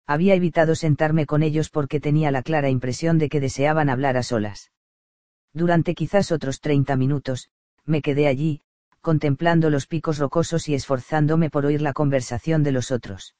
Había 0.06 0.34
evitado 0.34 0.74
sentarme 0.74 1.26
con 1.26 1.42
ellos 1.42 1.70
porque 1.70 2.00
tenía 2.00 2.30
la 2.30 2.42
clara 2.42 2.68
impresión 2.68 3.18
de 3.18 3.28
que 3.28 3.40
deseaban 3.40 3.88
hablar 3.88 4.16
a 4.16 4.22
solas. 4.22 4.70
Durante 5.52 5.94
quizás 5.94 6.32
otros 6.32 6.60
treinta 6.60 6.96
minutos, 6.96 7.50
me 7.84 8.02
quedé 8.02 8.26
allí, 8.26 8.62
contemplando 9.00 9.70
los 9.70 9.86
picos 9.86 10.18
rocosos 10.18 10.68
y 10.68 10.74
esforzándome 10.74 11.50
por 11.50 11.66
oír 11.66 11.82
la 11.82 11.92
conversación 11.92 12.62
de 12.62 12.72
los 12.72 12.90
otros. 12.90 13.34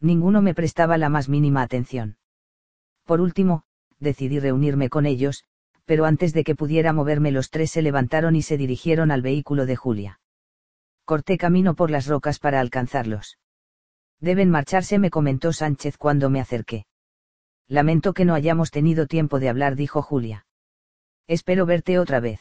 Ninguno 0.00 0.42
me 0.42 0.54
prestaba 0.54 0.96
la 0.98 1.08
más 1.08 1.28
mínima 1.28 1.62
atención. 1.62 2.18
Por 3.04 3.20
último, 3.20 3.64
decidí 3.98 4.40
reunirme 4.40 4.88
con 4.88 5.06
ellos, 5.06 5.44
pero 5.84 6.04
antes 6.04 6.32
de 6.32 6.44
que 6.44 6.54
pudiera 6.54 6.92
moverme 6.92 7.30
los 7.30 7.50
tres 7.50 7.70
se 7.70 7.82
levantaron 7.82 8.36
y 8.36 8.42
se 8.42 8.56
dirigieron 8.56 9.10
al 9.10 9.22
vehículo 9.22 9.66
de 9.66 9.76
Julia. 9.76 10.20
Corté 11.04 11.38
camino 11.38 11.74
por 11.74 11.90
las 11.90 12.06
rocas 12.06 12.38
para 12.38 12.60
alcanzarlos. 12.60 13.38
Deben 14.20 14.50
marcharse, 14.50 14.98
me 14.98 15.10
comentó 15.10 15.52
Sánchez 15.52 15.96
cuando 15.98 16.30
me 16.30 16.40
acerqué. 16.40 16.86
Lamento 17.68 18.12
que 18.12 18.24
no 18.24 18.34
hayamos 18.34 18.70
tenido 18.70 19.06
tiempo 19.06 19.38
de 19.38 19.48
hablar, 19.48 19.76
dijo 19.76 20.02
Julia. 20.02 20.46
Espero 21.26 21.66
verte 21.66 21.98
otra 21.98 22.20
vez 22.20 22.40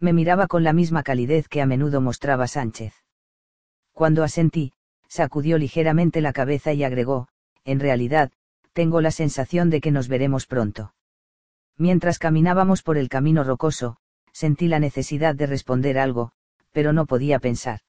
me 0.00 0.12
miraba 0.12 0.46
con 0.46 0.62
la 0.62 0.72
misma 0.72 1.02
calidez 1.02 1.48
que 1.48 1.60
a 1.60 1.66
menudo 1.66 2.00
mostraba 2.00 2.46
Sánchez. 2.46 2.94
Cuando 3.92 4.22
asentí, 4.22 4.72
sacudió 5.08 5.58
ligeramente 5.58 6.20
la 6.20 6.32
cabeza 6.32 6.72
y 6.72 6.84
agregó, 6.84 7.28
en 7.64 7.80
realidad, 7.80 8.30
tengo 8.78 9.00
la 9.00 9.10
sensación 9.10 9.70
de 9.70 9.80
que 9.80 9.90
nos 9.90 10.06
veremos 10.06 10.46
pronto. 10.46 10.94
Mientras 11.78 12.20
caminábamos 12.20 12.84
por 12.84 12.96
el 12.96 13.08
camino 13.08 13.42
rocoso, 13.42 13.96
sentí 14.32 14.68
la 14.68 14.78
necesidad 14.78 15.34
de 15.34 15.46
responder 15.46 15.98
algo, 15.98 16.30
pero 16.70 16.92
no 16.92 17.04
podía 17.04 17.40
pensar. 17.40 17.80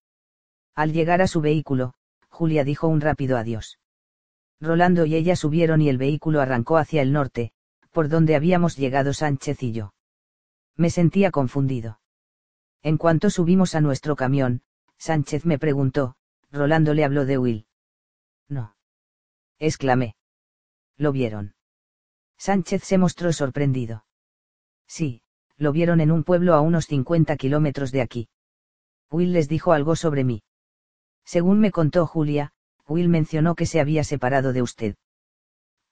Al 0.74 0.92
llegar 0.92 1.22
a 1.22 1.28
su 1.28 1.42
vehículo, 1.42 1.94
Julia 2.30 2.64
dijo 2.64 2.88
un 2.88 3.02
rápido 3.02 3.38
adiós. 3.38 3.78
Rolando 4.60 5.06
y 5.06 5.14
ella 5.14 5.36
subieron 5.36 5.80
y 5.80 5.90
el 5.90 6.00
vehículo 6.00 6.42
arrancó 6.42 6.78
hacia 6.78 7.04
el 7.04 7.14
norte, 7.14 7.52
por 7.92 8.10
donde 8.10 8.36
habíamos 8.36 8.76
llegado 8.76 9.14
Sánchez 9.14 9.62
y 9.62 9.74
yo. 9.74 9.94
Me 10.76 10.90
sentía 10.90 11.30
confundido. 11.30 12.00
En 12.82 12.98
cuanto 12.98 13.30
subimos 13.30 13.76
a 13.76 13.82
nuestro 13.82 14.16
camión, 14.16 14.64
Sánchez 14.98 15.46
me 15.46 15.60
preguntó, 15.60 16.16
Rolando 16.52 16.96
le 16.96 17.06
habló 17.06 17.28
de 17.28 17.38
Will. 17.38 17.68
No. 18.48 18.76
exclamé. 19.60 20.16
¿Lo 21.00 21.14
vieron? 21.14 21.56
Sánchez 22.38 22.84
se 22.84 22.98
mostró 22.98 23.32
sorprendido. 23.32 24.06
Sí, 24.86 25.22
lo 25.56 25.72
vieron 25.72 26.02
en 26.02 26.12
un 26.12 26.26
pueblo 26.26 26.54
a 26.54 26.62
unos 26.62 26.88
50 26.88 27.38
kilómetros 27.38 27.92
de 27.92 28.02
aquí. 28.02 28.30
Will 29.10 29.32
les 29.32 29.48
dijo 29.48 29.72
algo 29.72 29.96
sobre 29.96 30.26
mí. 30.26 30.44
Según 31.24 31.62
me 31.62 31.72
contó 31.72 32.06
Julia, 32.06 32.52
Will 32.86 33.08
mencionó 33.08 33.56
que 33.56 33.66
se 33.66 33.80
había 33.80 34.04
separado 34.04 34.52
de 34.52 34.62
usted. 34.62 34.96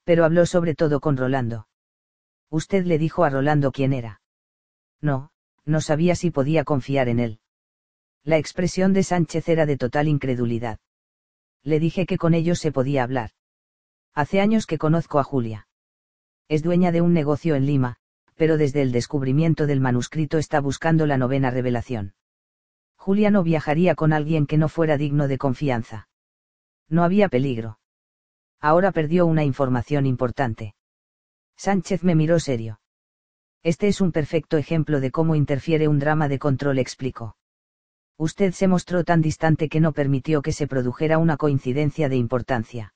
Pero 0.04 0.26
habló 0.26 0.46
sobre 0.46 0.76
todo 0.76 1.00
con 1.00 1.16
Rolando. 1.16 1.70
Usted 2.50 2.86
le 2.86 2.98
dijo 2.98 3.24
a 3.24 3.30
Rolando 3.30 3.72
quién 3.72 3.94
era. 3.94 4.22
No, 5.00 5.32
no 5.64 5.80
sabía 5.80 6.16
si 6.16 6.32
podía 6.32 6.66
confiar 6.66 7.08
en 7.08 7.20
él. 7.20 7.40
La 8.24 8.38
expresión 8.38 8.92
de 8.92 9.04
Sánchez 9.04 9.48
era 9.48 9.66
de 9.66 9.78
total 9.78 10.10
incredulidad. 10.10 10.80
Le 11.64 11.80
dije 11.80 12.06
que 12.06 12.18
con 12.18 12.34
ellos 12.34 12.60
se 12.60 12.74
podía 12.74 13.04
hablar. 13.04 13.32
Hace 14.18 14.42
años 14.42 14.66
que 14.66 14.80
conozco 14.80 15.20
a 15.20 15.24
Julia. 15.24 15.68
Es 16.48 16.64
dueña 16.64 16.92
de 16.92 17.02
un 17.02 17.14
negocio 17.14 17.54
en 17.54 17.68
Lima, 17.68 17.98
pero 18.34 18.58
desde 18.58 18.82
el 18.82 18.92
descubrimiento 18.92 19.68
del 19.68 19.80
manuscrito 19.80 20.40
está 20.40 20.60
buscando 20.60 21.06
la 21.06 21.20
novena 21.20 21.52
revelación. 21.52 22.16
Julia 22.96 23.30
no 23.30 23.44
viajaría 23.44 23.94
con 23.94 24.14
alguien 24.14 24.48
que 24.48 24.58
no 24.58 24.70
fuera 24.70 24.98
digno 24.98 25.28
de 25.28 25.38
confianza. 25.38 26.10
No 26.90 27.04
había 27.04 27.30
peligro. 27.30 27.78
Ahora 28.60 28.92
perdió 28.92 29.28
una 29.28 29.44
información 29.44 30.08
importante. 30.08 30.74
Sánchez 31.56 32.04
me 32.04 32.16
miró 32.16 32.40
serio. 32.40 32.80
Este 33.62 33.88
es 33.88 34.02
un 34.02 34.12
perfecto 34.12 34.58
ejemplo 34.58 35.00
de 35.00 35.12
cómo 35.12 35.36
interfiere 35.36 35.88
un 35.88 36.00
drama 36.00 36.28
de 36.28 36.40
control, 36.40 36.80
explicó. 36.80 37.38
Usted 38.18 38.54
se 38.54 38.68
mostró 38.68 39.04
tan 39.04 39.22
distante 39.22 39.70
que 39.70 39.80
no 39.80 39.92
permitió 39.92 40.42
que 40.42 40.54
se 40.54 40.66
produjera 40.66 41.20
una 41.20 41.38
coincidencia 41.38 42.10
de 42.10 42.16
importancia. 42.16 42.96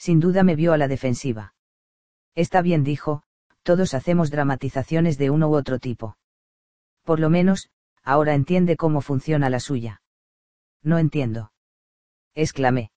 Sin 0.00 0.18
duda 0.18 0.42
me 0.44 0.56
vio 0.56 0.72
a 0.72 0.78
la 0.78 0.88
defensiva. 0.88 1.54
Está 2.34 2.62
bien, 2.62 2.84
dijo, 2.84 3.22
todos 3.62 3.92
hacemos 3.92 4.30
dramatizaciones 4.30 5.18
de 5.18 5.28
uno 5.28 5.50
u 5.50 5.54
otro 5.54 5.78
tipo. 5.78 6.16
Por 7.04 7.20
lo 7.20 7.28
menos, 7.28 7.68
ahora 8.02 8.34
entiende 8.34 8.78
cómo 8.78 9.02
funciona 9.02 9.50
la 9.50 9.60
suya. 9.60 10.00
No 10.82 10.98
entiendo. 10.98 11.52
Exclamé. 12.34 12.92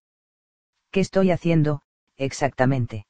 ¿Qué 0.91 1.01
estoy 1.01 1.31
haciendo, 1.31 1.81
exactamente? 2.15 3.05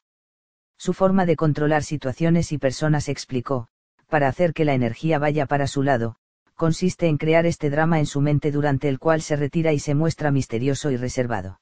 Su 0.76 0.94
forma 0.94 1.28
de 1.28 1.36
controlar 1.36 1.84
situaciones 1.84 2.52
y 2.52 2.58
personas 2.58 3.10
explicó, 3.10 3.68
para 4.08 4.28
hacer 4.28 4.56
que 4.56 4.66
la 4.66 4.74
energía 4.74 5.20
vaya 5.20 5.46
para 5.46 5.68
su 5.68 5.84
lado, 5.84 6.16
consiste 6.56 7.06
en 7.06 7.18
crear 7.18 7.46
este 7.46 7.70
drama 7.70 8.00
en 8.00 8.08
su 8.08 8.22
mente 8.22 8.52
durante 8.52 8.90
el 8.90 8.98
cual 8.98 9.22
se 9.22 9.36
retira 9.36 9.72
y 9.72 9.78
se 9.78 9.94
muestra 9.94 10.32
misterioso 10.32 10.90
y 10.90 10.98
reservado. 10.98 11.60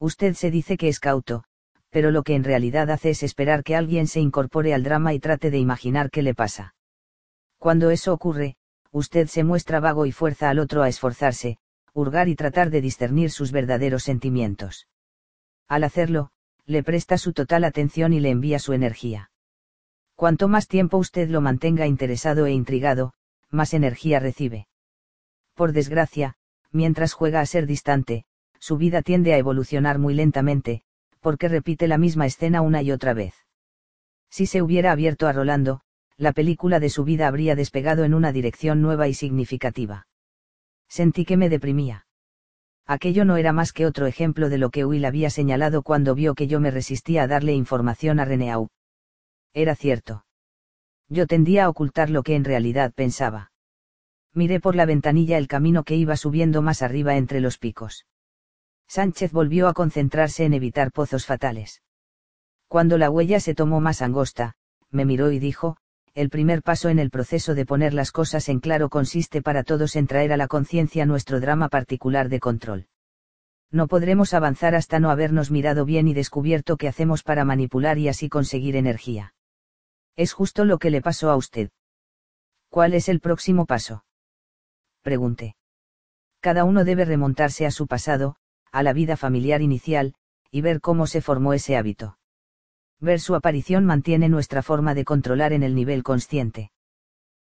Usted 0.00 0.32
se 0.34 0.50
dice 0.50 0.78
que 0.78 0.88
es 0.88 0.98
cauto, 0.98 1.44
pero 1.90 2.10
lo 2.10 2.22
que 2.22 2.34
en 2.34 2.42
realidad 2.42 2.90
hace 2.90 3.10
es 3.10 3.22
esperar 3.22 3.62
que 3.62 3.76
alguien 3.76 4.06
se 4.06 4.18
incorpore 4.18 4.72
al 4.72 4.82
drama 4.82 5.12
y 5.12 5.20
trate 5.20 5.50
de 5.50 5.58
imaginar 5.58 6.10
qué 6.10 6.22
le 6.22 6.34
pasa. 6.34 6.74
Cuando 7.58 7.90
eso 7.90 8.14
ocurre, 8.14 8.56
usted 8.90 9.26
se 9.26 9.44
muestra 9.44 9.78
vago 9.78 10.06
y 10.06 10.12
fuerza 10.12 10.48
al 10.48 10.58
otro 10.58 10.82
a 10.82 10.88
esforzarse, 10.88 11.58
hurgar 11.92 12.28
y 12.28 12.34
tratar 12.34 12.70
de 12.70 12.80
discernir 12.80 13.30
sus 13.30 13.52
verdaderos 13.52 14.02
sentimientos. 14.02 14.88
Al 15.68 15.84
hacerlo, 15.84 16.30
le 16.64 16.82
presta 16.82 17.18
su 17.18 17.34
total 17.34 17.64
atención 17.64 18.14
y 18.14 18.20
le 18.20 18.30
envía 18.30 18.58
su 18.58 18.72
energía. 18.72 19.30
Cuanto 20.14 20.48
más 20.48 20.66
tiempo 20.66 20.96
usted 20.96 21.28
lo 21.28 21.42
mantenga 21.42 21.86
interesado 21.86 22.46
e 22.46 22.52
intrigado, 22.52 23.12
más 23.50 23.74
energía 23.74 24.18
recibe. 24.18 24.66
Por 25.54 25.72
desgracia, 25.72 26.36
mientras 26.70 27.12
juega 27.12 27.40
a 27.40 27.46
ser 27.46 27.66
distante, 27.66 28.24
su 28.60 28.76
vida 28.76 29.02
tiende 29.02 29.34
a 29.34 29.38
evolucionar 29.38 29.98
muy 29.98 30.14
lentamente, 30.14 30.82
porque 31.20 31.48
repite 31.48 31.88
la 31.88 31.98
misma 31.98 32.26
escena 32.26 32.60
una 32.60 32.82
y 32.82 32.92
otra 32.92 33.14
vez. 33.14 33.34
Si 34.30 34.46
se 34.46 34.62
hubiera 34.62 34.92
abierto 34.92 35.26
a 35.26 35.32
Rolando, 35.32 35.80
la 36.16 36.32
película 36.32 36.78
de 36.78 36.90
su 36.90 37.02
vida 37.02 37.26
habría 37.26 37.56
despegado 37.56 38.04
en 38.04 38.14
una 38.14 38.30
dirección 38.30 38.82
nueva 38.82 39.08
y 39.08 39.14
significativa. 39.14 40.06
Sentí 40.88 41.24
que 41.24 41.36
me 41.36 41.48
deprimía. 41.48 42.06
Aquello 42.86 43.24
no 43.24 43.36
era 43.36 43.52
más 43.52 43.72
que 43.72 43.86
otro 43.86 44.06
ejemplo 44.06 44.48
de 44.48 44.58
lo 44.58 44.70
que 44.70 44.84
Will 44.84 45.04
había 45.04 45.30
señalado 45.30 45.82
cuando 45.82 46.14
vio 46.14 46.34
que 46.34 46.46
yo 46.46 46.60
me 46.60 46.70
resistía 46.70 47.22
a 47.22 47.26
darle 47.26 47.54
información 47.54 48.20
a 48.20 48.24
Reneau. 48.24 48.68
Era 49.54 49.74
cierto. 49.74 50.24
Yo 51.08 51.26
tendía 51.26 51.64
a 51.64 51.68
ocultar 51.68 52.10
lo 52.10 52.22
que 52.22 52.34
en 52.34 52.44
realidad 52.44 52.92
pensaba. 52.92 53.52
Miré 54.34 54.60
por 54.60 54.76
la 54.76 54.86
ventanilla 54.86 55.38
el 55.38 55.48
camino 55.48 55.84
que 55.84 55.96
iba 55.96 56.16
subiendo 56.16 56.62
más 56.62 56.82
arriba 56.82 57.16
entre 57.16 57.40
los 57.40 57.58
picos. 57.58 58.06
Sánchez 58.90 59.30
volvió 59.30 59.68
a 59.68 59.72
concentrarse 59.72 60.44
en 60.44 60.52
evitar 60.52 60.90
pozos 60.90 61.24
fatales. 61.24 61.80
Cuando 62.66 62.98
la 62.98 63.08
huella 63.08 63.38
se 63.38 63.54
tomó 63.54 63.80
más 63.80 64.02
angosta, 64.02 64.54
me 64.90 65.04
miró 65.04 65.30
y 65.30 65.38
dijo, 65.38 65.76
el 66.14 66.28
primer 66.28 66.64
paso 66.64 66.88
en 66.88 66.98
el 66.98 67.08
proceso 67.08 67.54
de 67.54 67.64
poner 67.64 67.94
las 67.94 68.10
cosas 68.10 68.48
en 68.48 68.58
claro 68.58 68.88
consiste 68.88 69.42
para 69.42 69.62
todos 69.62 69.94
en 69.94 70.08
traer 70.08 70.32
a 70.32 70.36
la 70.36 70.48
conciencia 70.48 71.06
nuestro 71.06 71.38
drama 71.38 71.68
particular 71.68 72.28
de 72.28 72.40
control. 72.40 72.88
No 73.70 73.86
podremos 73.86 74.34
avanzar 74.34 74.74
hasta 74.74 74.98
no 74.98 75.10
habernos 75.10 75.52
mirado 75.52 75.84
bien 75.84 76.08
y 76.08 76.12
descubierto 76.12 76.76
qué 76.76 76.88
hacemos 76.88 77.22
para 77.22 77.44
manipular 77.44 77.96
y 77.96 78.08
así 78.08 78.28
conseguir 78.28 78.74
energía. 78.74 79.34
Es 80.16 80.32
justo 80.32 80.64
lo 80.64 80.80
que 80.80 80.90
le 80.90 81.00
pasó 81.00 81.30
a 81.30 81.36
usted. 81.36 81.70
¿Cuál 82.68 82.94
es 82.94 83.08
el 83.08 83.20
próximo 83.20 83.66
paso? 83.66 84.04
Pregunté. 85.02 85.54
Cada 86.40 86.64
uno 86.64 86.84
debe 86.84 87.04
remontarse 87.04 87.66
a 87.66 87.70
su 87.70 87.86
pasado, 87.86 88.39
a 88.72 88.82
la 88.82 88.92
vida 88.92 89.16
familiar 89.16 89.62
inicial, 89.62 90.14
y 90.50 90.60
ver 90.60 90.80
cómo 90.80 91.06
se 91.06 91.20
formó 91.20 91.52
ese 91.52 91.76
hábito. 91.76 92.18
Ver 93.00 93.20
su 93.20 93.34
aparición 93.34 93.84
mantiene 93.84 94.28
nuestra 94.28 94.62
forma 94.62 94.94
de 94.94 95.04
controlar 95.04 95.52
en 95.52 95.62
el 95.62 95.74
nivel 95.74 96.02
consciente. 96.02 96.70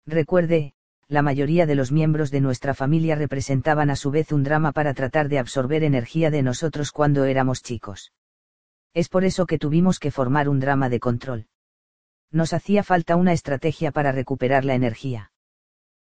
Recuerde, 0.06 0.74
la 1.08 1.22
mayoría 1.22 1.66
de 1.66 1.74
los 1.74 1.92
miembros 1.92 2.30
de 2.30 2.40
nuestra 2.40 2.74
familia 2.74 3.14
representaban 3.14 3.90
a 3.90 3.96
su 3.96 4.10
vez 4.10 4.32
un 4.32 4.42
drama 4.42 4.72
para 4.72 4.94
tratar 4.94 5.28
de 5.28 5.38
absorber 5.38 5.84
energía 5.84 6.30
de 6.30 6.42
nosotros 6.42 6.92
cuando 6.92 7.24
éramos 7.24 7.62
chicos. 7.62 8.12
Es 8.94 9.08
por 9.08 9.24
eso 9.24 9.46
que 9.46 9.58
tuvimos 9.58 9.98
que 9.98 10.10
formar 10.10 10.48
un 10.48 10.60
drama 10.60 10.88
de 10.88 11.00
control. 11.00 11.46
Nos 12.30 12.52
hacía 12.52 12.82
falta 12.82 13.16
una 13.16 13.32
estrategia 13.32 13.92
para 13.92 14.12
recuperar 14.12 14.64
la 14.64 14.74
energía. 14.74 15.30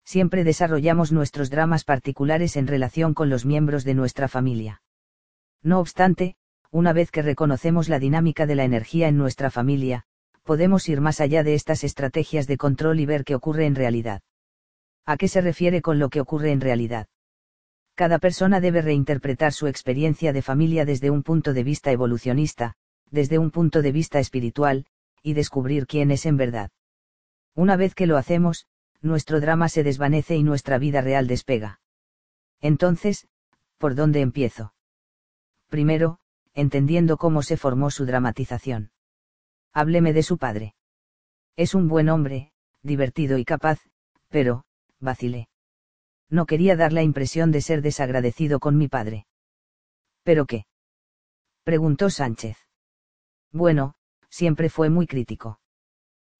Siempre 0.04 0.44
desarrollamos 0.44 1.12
nuestros 1.12 1.50
dramas 1.50 1.84
particulares 1.84 2.56
en 2.56 2.66
relación 2.66 3.12
con 3.12 3.28
los 3.28 3.44
miembros 3.44 3.84
de 3.84 3.94
nuestra 3.94 4.28
familia. 4.28 4.82
No 5.66 5.80
obstante, 5.80 6.36
una 6.70 6.92
vez 6.92 7.10
que 7.10 7.22
reconocemos 7.22 7.88
la 7.88 7.98
dinámica 7.98 8.46
de 8.46 8.54
la 8.54 8.62
energía 8.62 9.08
en 9.08 9.18
nuestra 9.18 9.50
familia, 9.50 10.04
podemos 10.44 10.88
ir 10.88 11.00
más 11.00 11.20
allá 11.20 11.42
de 11.42 11.54
estas 11.54 11.82
estrategias 11.82 12.46
de 12.46 12.56
control 12.56 13.00
y 13.00 13.06
ver 13.06 13.24
qué 13.24 13.34
ocurre 13.34 13.66
en 13.66 13.74
realidad. 13.74 14.22
¿A 15.06 15.16
qué 15.16 15.26
se 15.26 15.40
refiere 15.40 15.82
con 15.82 15.98
lo 15.98 16.08
que 16.08 16.20
ocurre 16.20 16.52
en 16.52 16.60
realidad? 16.60 17.08
Cada 17.96 18.20
persona 18.20 18.60
debe 18.60 18.80
reinterpretar 18.80 19.52
su 19.52 19.66
experiencia 19.66 20.32
de 20.32 20.40
familia 20.40 20.84
desde 20.84 21.10
un 21.10 21.24
punto 21.24 21.52
de 21.52 21.64
vista 21.64 21.90
evolucionista, 21.90 22.74
desde 23.10 23.40
un 23.40 23.50
punto 23.50 23.82
de 23.82 23.90
vista 23.90 24.20
espiritual, 24.20 24.86
y 25.20 25.32
descubrir 25.32 25.88
quién 25.88 26.12
es 26.12 26.26
en 26.26 26.36
verdad. 26.36 26.70
Una 27.56 27.74
vez 27.74 27.96
que 27.96 28.06
lo 28.06 28.18
hacemos, 28.18 28.66
nuestro 29.02 29.40
drama 29.40 29.68
se 29.68 29.82
desvanece 29.82 30.36
y 30.36 30.44
nuestra 30.44 30.78
vida 30.78 31.00
real 31.00 31.26
despega. 31.26 31.80
Entonces, 32.60 33.26
¿por 33.78 33.96
dónde 33.96 34.20
empiezo? 34.20 34.75
Primero, 35.68 36.18
entendiendo 36.54 37.16
cómo 37.16 37.42
se 37.42 37.56
formó 37.56 37.90
su 37.90 38.06
dramatización. 38.06 38.90
Hábleme 39.72 40.12
de 40.12 40.22
su 40.22 40.38
padre. 40.38 40.74
Es 41.56 41.74
un 41.74 41.88
buen 41.88 42.08
hombre, 42.08 42.52
divertido 42.82 43.38
y 43.38 43.44
capaz, 43.44 43.80
pero, 44.28 44.64
vacilé. 45.00 45.48
No 46.28 46.46
quería 46.46 46.76
dar 46.76 46.92
la 46.92 47.02
impresión 47.02 47.52
de 47.52 47.60
ser 47.60 47.82
desagradecido 47.82 48.58
con 48.58 48.76
mi 48.76 48.88
padre. 48.88 49.26
¿Pero 50.22 50.46
qué? 50.46 50.66
preguntó 51.62 52.10
Sánchez. 52.10 52.56
Bueno, 53.52 53.94
siempre 54.28 54.68
fue 54.68 54.90
muy 54.90 55.06
crítico. 55.06 55.60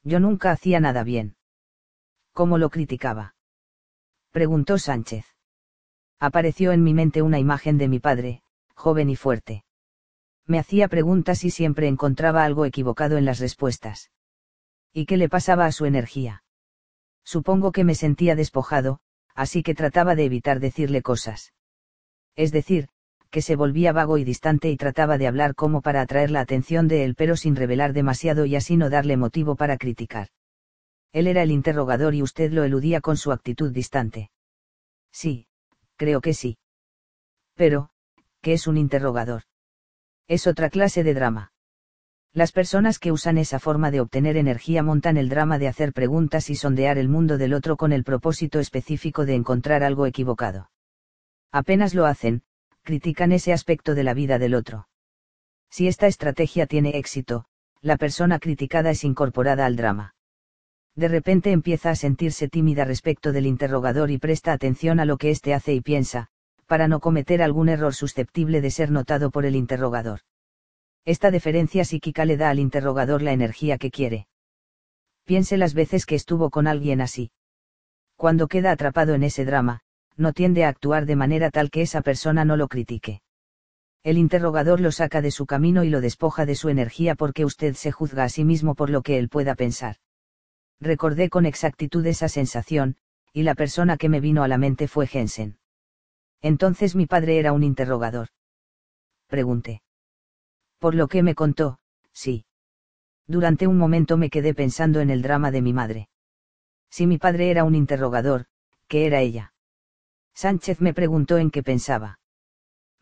Yo 0.02 0.20
nunca 0.20 0.50
hacía 0.50 0.80
nada 0.80 1.02
bien. 1.02 1.36
¿Cómo 2.32 2.58
lo 2.58 2.70
criticaba? 2.70 3.34
preguntó 4.30 4.78
Sánchez. 4.78 5.24
Apareció 6.18 6.72
en 6.72 6.82
mi 6.82 6.94
mente 6.94 7.22
una 7.22 7.38
imagen 7.38 7.78
de 7.78 7.88
mi 7.88 8.00
padre, 8.00 8.42
joven 8.76 9.10
y 9.10 9.16
fuerte. 9.16 9.64
Me 10.46 10.58
hacía 10.58 10.86
preguntas 10.86 11.44
y 11.44 11.50
siempre 11.50 11.88
encontraba 11.88 12.44
algo 12.44 12.64
equivocado 12.64 13.16
en 13.16 13.24
las 13.24 13.40
respuestas. 13.40 14.12
¿Y 14.92 15.06
qué 15.06 15.16
le 15.16 15.28
pasaba 15.28 15.66
a 15.66 15.72
su 15.72 15.86
energía? 15.86 16.44
Supongo 17.24 17.72
que 17.72 17.82
me 17.82 17.96
sentía 17.96 18.36
despojado, 18.36 19.00
así 19.34 19.62
que 19.62 19.74
trataba 19.74 20.14
de 20.14 20.24
evitar 20.26 20.60
decirle 20.60 21.02
cosas. 21.02 21.52
Es 22.36 22.52
decir, 22.52 22.88
que 23.30 23.42
se 23.42 23.56
volvía 23.56 23.92
vago 23.92 24.18
y 24.18 24.24
distante 24.24 24.70
y 24.70 24.76
trataba 24.76 25.18
de 25.18 25.26
hablar 25.26 25.54
como 25.54 25.82
para 25.82 26.00
atraer 26.00 26.30
la 26.30 26.40
atención 26.40 26.86
de 26.86 27.04
él 27.04 27.14
pero 27.16 27.36
sin 27.36 27.56
revelar 27.56 27.92
demasiado 27.92 28.46
y 28.46 28.54
así 28.54 28.76
no 28.76 28.88
darle 28.88 29.16
motivo 29.16 29.56
para 29.56 29.76
criticar. 29.76 30.28
Él 31.12 31.26
era 31.26 31.42
el 31.42 31.50
interrogador 31.50 32.14
y 32.14 32.22
usted 32.22 32.52
lo 32.52 32.62
eludía 32.62 33.00
con 33.00 33.16
su 33.16 33.32
actitud 33.32 33.72
distante. 33.72 34.30
Sí, 35.12 35.48
creo 35.96 36.20
que 36.20 36.34
sí. 36.34 36.58
Pero, 37.54 37.90
¿qué 38.40 38.52
es 38.52 38.66
un 38.66 38.76
interrogador? 38.76 39.42
Es 40.28 40.46
otra 40.46 40.70
clase 40.70 41.04
de 41.04 41.14
drama. 41.14 41.52
Las 42.32 42.52
personas 42.52 42.98
que 42.98 43.12
usan 43.12 43.38
esa 43.38 43.58
forma 43.58 43.90
de 43.90 44.00
obtener 44.00 44.36
energía 44.36 44.82
montan 44.82 45.16
el 45.16 45.28
drama 45.28 45.58
de 45.58 45.68
hacer 45.68 45.92
preguntas 45.92 46.50
y 46.50 46.54
sondear 46.54 46.98
el 46.98 47.08
mundo 47.08 47.38
del 47.38 47.54
otro 47.54 47.76
con 47.76 47.92
el 47.92 48.04
propósito 48.04 48.60
específico 48.60 49.24
de 49.24 49.34
encontrar 49.34 49.82
algo 49.82 50.04
equivocado. 50.04 50.70
Apenas 51.50 51.94
lo 51.94 52.04
hacen, 52.04 52.42
critican 52.82 53.32
ese 53.32 53.52
aspecto 53.52 53.94
de 53.94 54.04
la 54.04 54.12
vida 54.12 54.38
del 54.38 54.54
otro. 54.54 54.88
Si 55.70 55.88
esta 55.88 56.06
estrategia 56.06 56.66
tiene 56.66 56.98
éxito, 56.98 57.46
la 57.80 57.96
persona 57.96 58.38
criticada 58.38 58.90
es 58.90 59.04
incorporada 59.04 59.64
al 59.64 59.76
drama. 59.76 60.14
De 60.94 61.08
repente 61.08 61.52
empieza 61.52 61.90
a 61.90 61.94
sentirse 61.94 62.48
tímida 62.48 62.84
respecto 62.84 63.32
del 63.32 63.46
interrogador 63.46 64.10
y 64.10 64.18
presta 64.18 64.52
atención 64.52 65.00
a 65.00 65.04
lo 65.04 65.18
que 65.18 65.30
éste 65.30 65.54
hace 65.54 65.72
y 65.72 65.80
piensa, 65.80 66.28
para 66.66 66.88
no 66.88 67.00
cometer 67.00 67.42
algún 67.42 67.68
error 67.68 67.94
susceptible 67.94 68.60
de 68.60 68.70
ser 68.70 68.90
notado 68.90 69.30
por 69.30 69.46
el 69.46 69.56
interrogador. 69.56 70.20
Esta 71.04 71.30
deferencia 71.30 71.84
psíquica 71.84 72.24
le 72.24 72.36
da 72.36 72.50
al 72.50 72.58
interrogador 72.58 73.22
la 73.22 73.32
energía 73.32 73.78
que 73.78 73.90
quiere. 73.90 74.26
Piense 75.24 75.56
las 75.56 75.74
veces 75.74 76.06
que 76.06 76.16
estuvo 76.16 76.50
con 76.50 76.66
alguien 76.66 77.00
así. 77.00 77.30
Cuando 78.16 78.48
queda 78.48 78.72
atrapado 78.72 79.14
en 79.14 79.22
ese 79.22 79.44
drama, 79.44 79.80
no 80.16 80.32
tiende 80.32 80.64
a 80.64 80.68
actuar 80.68 81.06
de 81.06 81.16
manera 81.16 81.50
tal 81.50 81.70
que 81.70 81.82
esa 81.82 82.00
persona 82.00 82.44
no 82.44 82.56
lo 82.56 82.68
critique. 82.68 83.22
El 84.02 84.18
interrogador 84.18 84.80
lo 84.80 84.92
saca 84.92 85.20
de 85.20 85.30
su 85.30 85.46
camino 85.46 85.84
y 85.84 85.90
lo 85.90 86.00
despoja 86.00 86.46
de 86.46 86.54
su 86.54 86.68
energía 86.68 87.14
porque 87.14 87.44
usted 87.44 87.74
se 87.74 87.92
juzga 87.92 88.24
a 88.24 88.28
sí 88.28 88.44
mismo 88.44 88.74
por 88.74 88.88
lo 88.88 89.02
que 89.02 89.18
él 89.18 89.28
pueda 89.28 89.54
pensar. 89.54 89.96
Recordé 90.80 91.28
con 91.28 91.46
exactitud 91.46 92.06
esa 92.06 92.28
sensación, 92.28 92.96
y 93.32 93.42
la 93.42 93.54
persona 93.54 93.96
que 93.96 94.08
me 94.08 94.20
vino 94.20 94.42
a 94.42 94.48
la 94.48 94.58
mente 94.58 94.88
fue 94.88 95.06
Jensen. 95.06 95.58
Entonces 96.42 96.94
mi 96.94 97.06
padre 97.06 97.38
era 97.38 97.52
un 97.52 97.62
interrogador. 97.62 98.28
Pregunté. 99.26 99.82
Por 100.78 100.94
lo 100.94 101.08
que 101.08 101.22
me 101.22 101.34
contó, 101.34 101.78
sí. 102.12 102.44
Durante 103.26 103.66
un 103.66 103.76
momento 103.76 104.16
me 104.16 104.30
quedé 104.30 104.54
pensando 104.54 105.00
en 105.00 105.10
el 105.10 105.22
drama 105.22 105.50
de 105.50 105.62
mi 105.62 105.72
madre. 105.72 106.08
Si 106.90 107.06
mi 107.06 107.18
padre 107.18 107.50
era 107.50 107.64
un 107.64 107.74
interrogador, 107.74 108.46
¿qué 108.86 109.06
era 109.06 109.20
ella? 109.20 109.52
Sánchez 110.34 110.80
me 110.80 110.94
preguntó 110.94 111.38
en 111.38 111.50
qué 111.50 111.62
pensaba. 111.62 112.20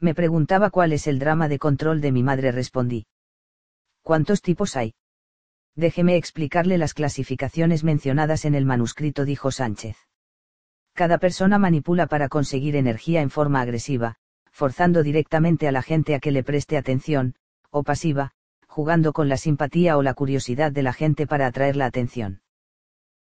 Me 0.01 0.15
preguntaba 0.15 0.71
cuál 0.71 0.93
es 0.93 1.07
el 1.07 1.19
drama 1.19 1.49
de 1.49 1.59
control 1.59 2.01
de 2.01 2.13
mi 2.13 2.23
madre, 2.23 2.53
respondí. 2.53 3.07
¿Cuántos 4.03 4.41
tipos 4.43 4.77
hay? 4.77 4.95
Déjeme 5.75 6.17
explicarle 6.17 6.79
las 6.79 6.95
clasificaciones 6.95 7.85
mencionadas 7.85 8.45
en 8.45 8.55
el 8.55 8.65
manuscrito, 8.65 9.25
dijo 9.25 9.51
Sánchez. 9.51 9.97
Cada 10.95 11.19
persona 11.19 11.59
manipula 11.59 12.07
para 12.07 12.29
conseguir 12.29 12.77
energía 12.77 13.21
en 13.21 13.31
forma 13.31 13.61
agresiva, 13.61 14.15
forzando 14.53 15.03
directamente 15.03 15.67
a 15.67 15.73
la 15.73 15.83
gente 15.83 16.15
a 16.15 16.21
que 16.21 16.31
le 16.31 16.45
preste 16.45 16.77
atención, 16.77 17.35
o 17.71 17.83
pasiva, 17.83 18.31
jugando 18.69 19.13
con 19.13 19.29
la 19.29 19.37
simpatía 19.37 19.97
o 19.97 20.03
la 20.03 20.15
curiosidad 20.15 20.71
de 20.71 20.85
la 20.85 20.93
gente 20.93 21.27
para 21.27 21.49
atraer 21.49 21.75
la 21.75 21.87
atención. 21.87 22.43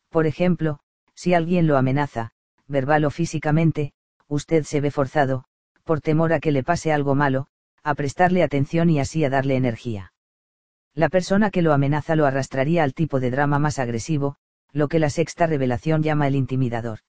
Por 0.08 0.26
ejemplo, 0.26 0.78
si 1.16 1.34
alguien 1.34 1.66
lo 1.66 1.76
amenaza, 1.76 2.30
verbal 2.68 3.04
o 3.04 3.10
físicamente, 3.10 3.92
usted 4.28 4.62
se 4.62 4.80
ve 4.80 4.92
forzado, 4.92 5.44
por 5.82 6.00
temor 6.00 6.32
a 6.32 6.38
que 6.38 6.52
le 6.52 6.62
pase 6.62 6.92
algo 6.92 7.16
malo, 7.16 7.48
a 7.82 7.94
prestarle 7.94 8.44
atención 8.44 8.88
y 8.88 9.00
así 9.00 9.24
a 9.24 9.30
darle 9.30 9.56
energía. 9.56 10.12
La 10.94 11.08
persona 11.08 11.50
que 11.50 11.62
lo 11.62 11.72
amenaza 11.72 12.14
lo 12.14 12.24
arrastraría 12.24 12.84
al 12.84 12.94
tipo 12.94 13.18
de 13.18 13.32
drama 13.32 13.58
más 13.58 13.80
agresivo, 13.80 14.36
lo 14.72 14.86
que 14.86 15.00
la 15.00 15.10
sexta 15.10 15.48
revelación 15.48 16.04
llama 16.04 16.28
el 16.28 16.36
intimidador. 16.36 17.00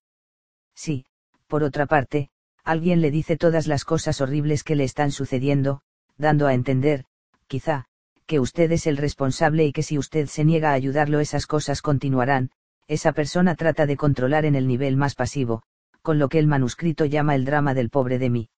Si, 0.75 1.05
por 1.47 1.63
otra 1.63 1.85
parte, 1.85 2.29
alguien 2.63 3.01
le 3.01 3.11
dice 3.11 3.37
todas 3.37 3.67
las 3.67 3.85
cosas 3.85 4.21
horribles 4.21 4.63
que 4.63 4.75
le 4.75 4.83
están 4.83 5.11
sucediendo, 5.11 5.81
dando 6.17 6.47
a 6.47 6.53
entender, 6.53 7.05
quizá, 7.47 7.85
que 8.25 8.39
usted 8.39 8.71
es 8.71 8.87
el 8.87 8.97
responsable 8.97 9.65
y 9.65 9.71
que 9.71 9.83
si 9.83 9.97
usted 9.97 10.27
se 10.27 10.43
niega 10.43 10.71
a 10.71 10.73
ayudarlo 10.73 11.19
esas 11.19 11.45
cosas 11.45 11.81
continuarán, 11.81 12.51
esa 12.87 13.13
persona 13.13 13.55
trata 13.55 13.85
de 13.85 13.97
controlar 13.97 14.45
en 14.45 14.55
el 14.55 14.67
nivel 14.67 14.97
más 14.97 15.15
pasivo, 15.15 15.63
con 16.01 16.19
lo 16.19 16.29
que 16.29 16.39
el 16.39 16.47
manuscrito 16.47 17.05
llama 17.05 17.35
el 17.35 17.45
drama 17.45 17.73
del 17.73 17.89
pobre 17.89 18.19
de 18.19 18.29
mí. 18.29 18.49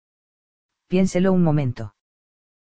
Piénselo 0.89 1.33
un 1.33 1.43
momento. 1.43 1.95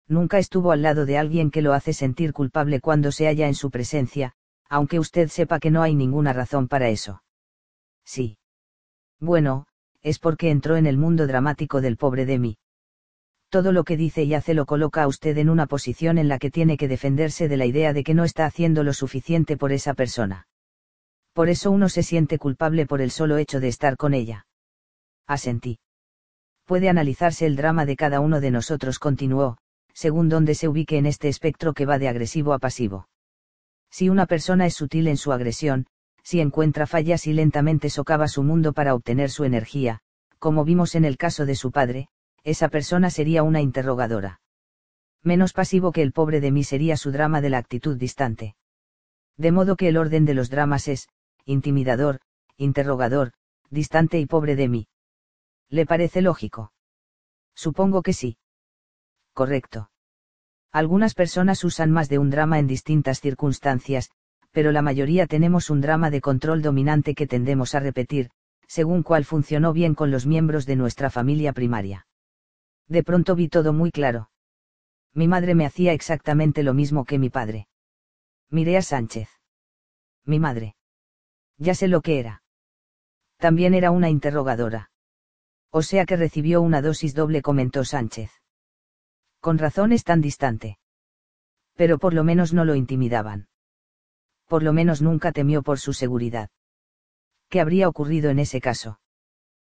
Nunca 0.07 0.39
estuvo 0.39 0.71
al 0.71 0.81
lado 0.81 1.05
de 1.05 1.17
alguien 1.17 1.51
que 1.51 1.61
lo 1.61 1.73
hace 1.73 1.93
sentir 1.93 2.33
culpable 2.33 2.79
cuando 2.79 3.11
se 3.11 3.27
halla 3.27 3.47
en 3.47 3.55
su 3.55 3.69
presencia, 3.69 4.33
aunque 4.69 4.99
usted 4.99 5.29
sepa 5.29 5.59
que 5.59 5.71
no 5.71 5.81
hay 5.81 5.95
ninguna 5.95 6.33
razón 6.33 6.67
para 6.67 6.89
eso. 6.89 7.21
Sí. 8.05 8.37
Bueno, 9.19 9.65
es 10.01 10.19
porque 10.19 10.51
entró 10.51 10.77
en 10.77 10.85
el 10.85 10.97
mundo 10.97 11.27
dramático 11.27 11.81
del 11.81 11.97
pobre 11.97 12.25
de 12.25 12.39
mí 12.39 12.57
todo 13.49 13.71
lo 13.71 13.83
que 13.83 13.97
dice 13.97 14.23
y 14.23 14.33
hace 14.33 14.53
lo 14.53 14.65
coloca 14.65 15.03
a 15.03 15.07
usted 15.07 15.37
en 15.37 15.49
una 15.49 15.67
posición 15.67 16.17
en 16.17 16.27
la 16.27 16.37
que 16.37 16.51
tiene 16.51 16.77
que 16.77 16.87
defenderse 16.87 17.47
de 17.47 17.57
la 17.57 17.65
idea 17.65 17.93
de 17.93 18.03
que 18.03 18.13
no 18.13 18.23
está 18.23 18.45
haciendo 18.45 18.83
lo 18.83 18.93
suficiente 18.93 19.57
por 19.57 19.71
esa 19.71 19.93
persona. 19.93 20.47
Por 21.33 21.49
eso 21.49 21.71
uno 21.71 21.87
se 21.87 22.03
siente 22.03 22.37
culpable 22.39 22.85
por 22.85 23.01
el 23.01 23.11
solo 23.11 23.37
hecho 23.37 23.59
de 23.59 23.69
estar 23.69 23.95
con 23.95 24.13
ella. 24.13 24.45
Asentí. 25.27 25.79
Puede 26.65 26.89
analizarse 26.89 27.45
el 27.45 27.55
drama 27.55 27.85
de 27.85 27.95
cada 27.95 28.19
uno 28.19 28.41
de 28.41 28.51
nosotros, 28.51 28.99
continuó, 28.99 29.57
según 29.93 30.27
donde 30.29 30.55
se 30.55 30.67
ubique 30.67 30.97
en 30.97 31.05
este 31.05 31.29
espectro 31.29 31.73
que 31.73 31.85
va 31.85 31.99
de 31.99 32.09
agresivo 32.09 32.53
a 32.53 32.59
pasivo. 32.59 33.07
Si 33.89 34.09
una 34.09 34.25
persona 34.25 34.65
es 34.65 34.73
sutil 34.73 35.07
en 35.07 35.17
su 35.17 35.31
agresión, 35.31 35.85
si 36.27 36.41
encuentra 36.41 36.87
fallas 36.87 37.25
y 37.25 37.31
lentamente 37.31 37.89
socava 37.89 38.27
su 38.27 38.43
mundo 38.43 38.73
para 38.73 38.93
obtener 38.93 39.29
su 39.29 39.45
energía, 39.45 40.01
como 40.39 40.65
vimos 40.65 40.93
en 40.95 41.05
el 41.05 41.15
caso 41.15 41.45
de 41.45 41.55
su 41.55 41.71
padre, 41.71 42.09
esa 42.43 42.67
persona 42.67 43.09
sería 43.09 43.43
una 43.43 43.61
interrogadora. 43.61 44.41
Menos 45.23 45.53
pasivo 45.53 45.93
que 45.93 46.01
el 46.01 46.11
pobre 46.11 46.41
de 46.41 46.51
mí 46.51 46.65
sería 46.65 46.97
su 46.97 47.13
drama 47.13 47.39
de 47.39 47.49
la 47.49 47.59
actitud 47.59 47.95
distante. 47.95 48.57
De 49.37 49.53
modo 49.53 49.77
que 49.77 49.87
el 49.87 49.95
orden 49.95 50.25
de 50.25 50.33
los 50.33 50.49
dramas 50.49 50.89
es, 50.89 51.07
intimidador, 51.45 52.19
interrogador, 52.57 53.31
distante 53.69 54.19
y 54.19 54.25
pobre 54.25 54.57
de 54.57 54.67
mí. 54.67 54.87
¿Le 55.69 55.85
parece 55.85 56.21
lógico? 56.21 56.73
Supongo 57.55 58.01
que 58.01 58.11
sí. 58.11 58.37
Correcto. 59.31 59.91
Algunas 60.73 61.13
personas 61.13 61.63
usan 61.63 61.89
más 61.89 62.09
de 62.09 62.19
un 62.19 62.29
drama 62.29 62.59
en 62.59 62.67
distintas 62.67 63.21
circunstancias, 63.21 64.11
pero 64.57 64.71
la 64.71 64.81
mayoría 64.81 65.27
tenemos 65.27 65.69
un 65.69 65.81
drama 65.81 66.09
de 66.09 66.19
control 66.19 66.63
dominante 66.63 67.13
que 67.13 67.27
tendemos 67.27 67.75
a 67.75 67.79
repetir, 67.79 68.31
según 68.67 69.03
cuál 69.03 69.23
funcionó 69.23 69.71
bien 69.71 69.93
con 69.93 70.09
los 70.09 70.25
miembros 70.25 70.65
de 70.65 70.75
nuestra 70.75 71.11
familia 71.11 71.53
primaria. 71.53 72.07
De 72.87 73.03
pronto 73.03 73.35
vi 73.35 73.49
todo 73.49 73.71
muy 73.71 73.91
claro. 73.91 74.31
Mi 75.13 75.27
madre 75.27 75.53
me 75.53 75.67
hacía 75.67 75.93
exactamente 75.93 76.63
lo 76.63 76.73
mismo 76.73 77.05
que 77.05 77.19
mi 77.19 77.29
padre. 77.29 77.67
Miré 78.49 78.77
a 78.77 78.81
Sánchez. 78.81 79.29
Mi 80.25 80.39
madre. 80.39 80.75
Ya 81.59 81.75
sé 81.75 81.87
lo 81.87 82.01
que 82.01 82.17
era. 82.17 82.41
También 83.37 83.75
era 83.75 83.91
una 83.91 84.09
interrogadora. 84.09 84.89
O 85.69 85.83
sea 85.83 86.07
que 86.07 86.17
recibió 86.17 86.63
una 86.63 86.81
dosis 86.81 87.13
doble, 87.13 87.43
comentó 87.43 87.85
Sánchez. 87.85 88.31
Con 89.39 89.59
razón 89.59 89.91
es 89.91 90.03
tan 90.03 90.19
distante. 90.19 90.79
Pero 91.75 91.99
por 91.99 92.15
lo 92.15 92.23
menos 92.23 92.53
no 92.55 92.65
lo 92.65 92.73
intimidaban. 92.73 93.49
Por 94.47 94.63
lo 94.63 94.73
menos 94.73 95.01
nunca 95.01 95.31
temió 95.31 95.61
por 95.61 95.79
su 95.79 95.93
seguridad. 95.93 96.49
¿Qué 97.49 97.59
habría 97.61 97.87
ocurrido 97.87 98.29
en 98.29 98.39
ese 98.39 98.59
caso? 98.59 98.99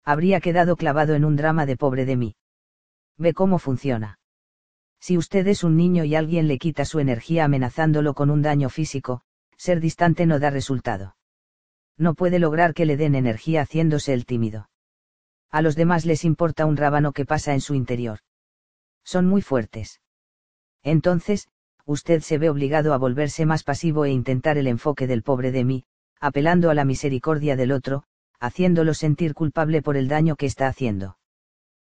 Habría 0.05 0.41
quedado 0.41 0.77
clavado 0.77 1.15
en 1.15 1.25
un 1.25 1.37
drama 1.37 1.67
de 1.67 1.77
pobre 1.77 2.05
de 2.05 2.17
mí. 2.17 2.37
Ve 3.19 3.35
cómo 3.35 3.59
funciona. 3.59 4.19
Si 5.01 5.17
usted 5.19 5.47
es 5.47 5.65
un 5.65 5.77
niño 5.77 6.05
y 6.05 6.15
alguien 6.15 6.47
le 6.49 6.59
quita 6.59 6.85
su 6.85 7.01
energía 7.01 7.45
amenazándolo 7.45 8.15
con 8.15 8.31
un 8.31 8.43
daño 8.43 8.69
físico, 8.71 9.23
ser 9.57 9.81
distante 9.81 10.27
no 10.27 10.39
da 10.39 10.51
resultado. 10.51 11.17
No 11.97 12.15
puede 12.15 12.39
lograr 12.39 12.73
que 12.73 12.87
le 12.87 12.97
den 12.97 13.15
energía 13.15 13.63
haciéndose 13.63 14.15
el 14.15 14.25
tímido. 14.25 14.71
A 15.51 15.63
los 15.63 15.75
demás 15.75 16.07
les 16.07 16.25
importa 16.25 16.65
un 16.65 16.77
rábano 16.77 17.13
que 17.13 17.27
pasa 17.27 17.53
en 17.53 17.61
su 17.61 17.75
interior. 17.75 18.21
Son 19.05 19.27
muy 19.27 19.43
fuertes. 19.43 20.01
Entonces, 20.83 21.49
usted 21.91 22.21
se 22.21 22.39
ve 22.39 22.49
obligado 22.49 22.95
a 22.95 22.99
volverse 22.99 23.47
más 23.47 23.65
pasivo 23.65 24.05
e 24.05 24.11
intentar 24.11 24.57
el 24.59 24.69
enfoque 24.69 25.09
del 25.09 25.25
pobre 25.25 25.51
de 25.51 25.65
mí, 25.65 25.85
apelando 26.21 26.71
a 26.71 26.75
la 26.75 26.85
misericordia 26.85 27.57
del 27.57 27.73
otro, 27.73 28.05
haciéndolo 28.39 28.95
sentir 28.95 29.35
culpable 29.35 29.83
por 29.83 29.97
el 29.97 30.07
daño 30.07 30.37
que 30.37 30.47
está 30.47 30.69
haciendo. 30.69 31.19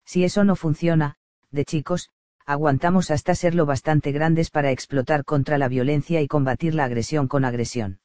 Si 0.05 0.25
eso 0.25 0.43
no 0.43 0.57
funciona, 0.57 1.15
de 1.49 1.63
chicos, 1.63 2.09
aguantamos 2.45 3.09
hasta 3.09 3.35
ser 3.35 3.55
lo 3.55 3.65
bastante 3.65 4.11
grandes 4.11 4.51
para 4.51 4.71
explotar 4.71 5.23
contra 5.23 5.57
la 5.57 5.69
violencia 5.69 6.21
y 6.21 6.27
combatir 6.27 6.75
la 6.75 6.83
agresión 6.83 7.29
con 7.29 7.45
agresión. 7.45 8.01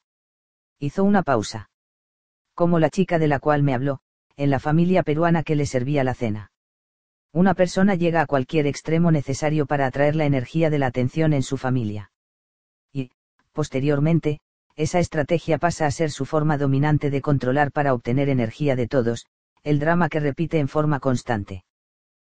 Hizo 0.79 1.03
una 1.03 1.23
pausa. 1.23 1.69
Como 2.55 2.79
la 2.79 2.89
chica 2.89 3.19
de 3.19 3.27
la 3.27 3.39
cual 3.39 3.63
me 3.63 3.73
habló, 3.73 3.99
en 4.37 4.49
la 4.49 4.59
familia 4.59 5.03
peruana 5.03 5.43
que 5.43 5.57
le 5.57 5.65
servía 5.65 6.05
la 6.05 6.13
cena. 6.13 6.50
Una 7.33 7.53
persona 7.53 7.95
llega 7.95 8.21
a 8.21 8.25
cualquier 8.25 8.67
extremo 8.67 9.09
necesario 9.09 9.65
para 9.65 9.85
atraer 9.85 10.15
la 10.15 10.25
energía 10.25 10.69
de 10.69 10.79
la 10.79 10.87
atención 10.87 11.31
en 11.31 11.43
su 11.43 11.57
familia. 11.57 12.11
Y, 12.91 13.11
posteriormente, 13.53 14.39
esa 14.75 14.99
estrategia 14.99 15.57
pasa 15.57 15.85
a 15.85 15.91
ser 15.91 16.11
su 16.11 16.25
forma 16.25 16.57
dominante 16.57 17.09
de 17.09 17.21
controlar 17.21 17.71
para 17.71 17.93
obtener 17.93 18.27
energía 18.27 18.75
de 18.75 18.87
todos, 18.87 19.27
el 19.63 19.79
drama 19.79 20.09
que 20.09 20.19
repite 20.19 20.59
en 20.59 20.67
forma 20.67 20.99
constante. 20.99 21.63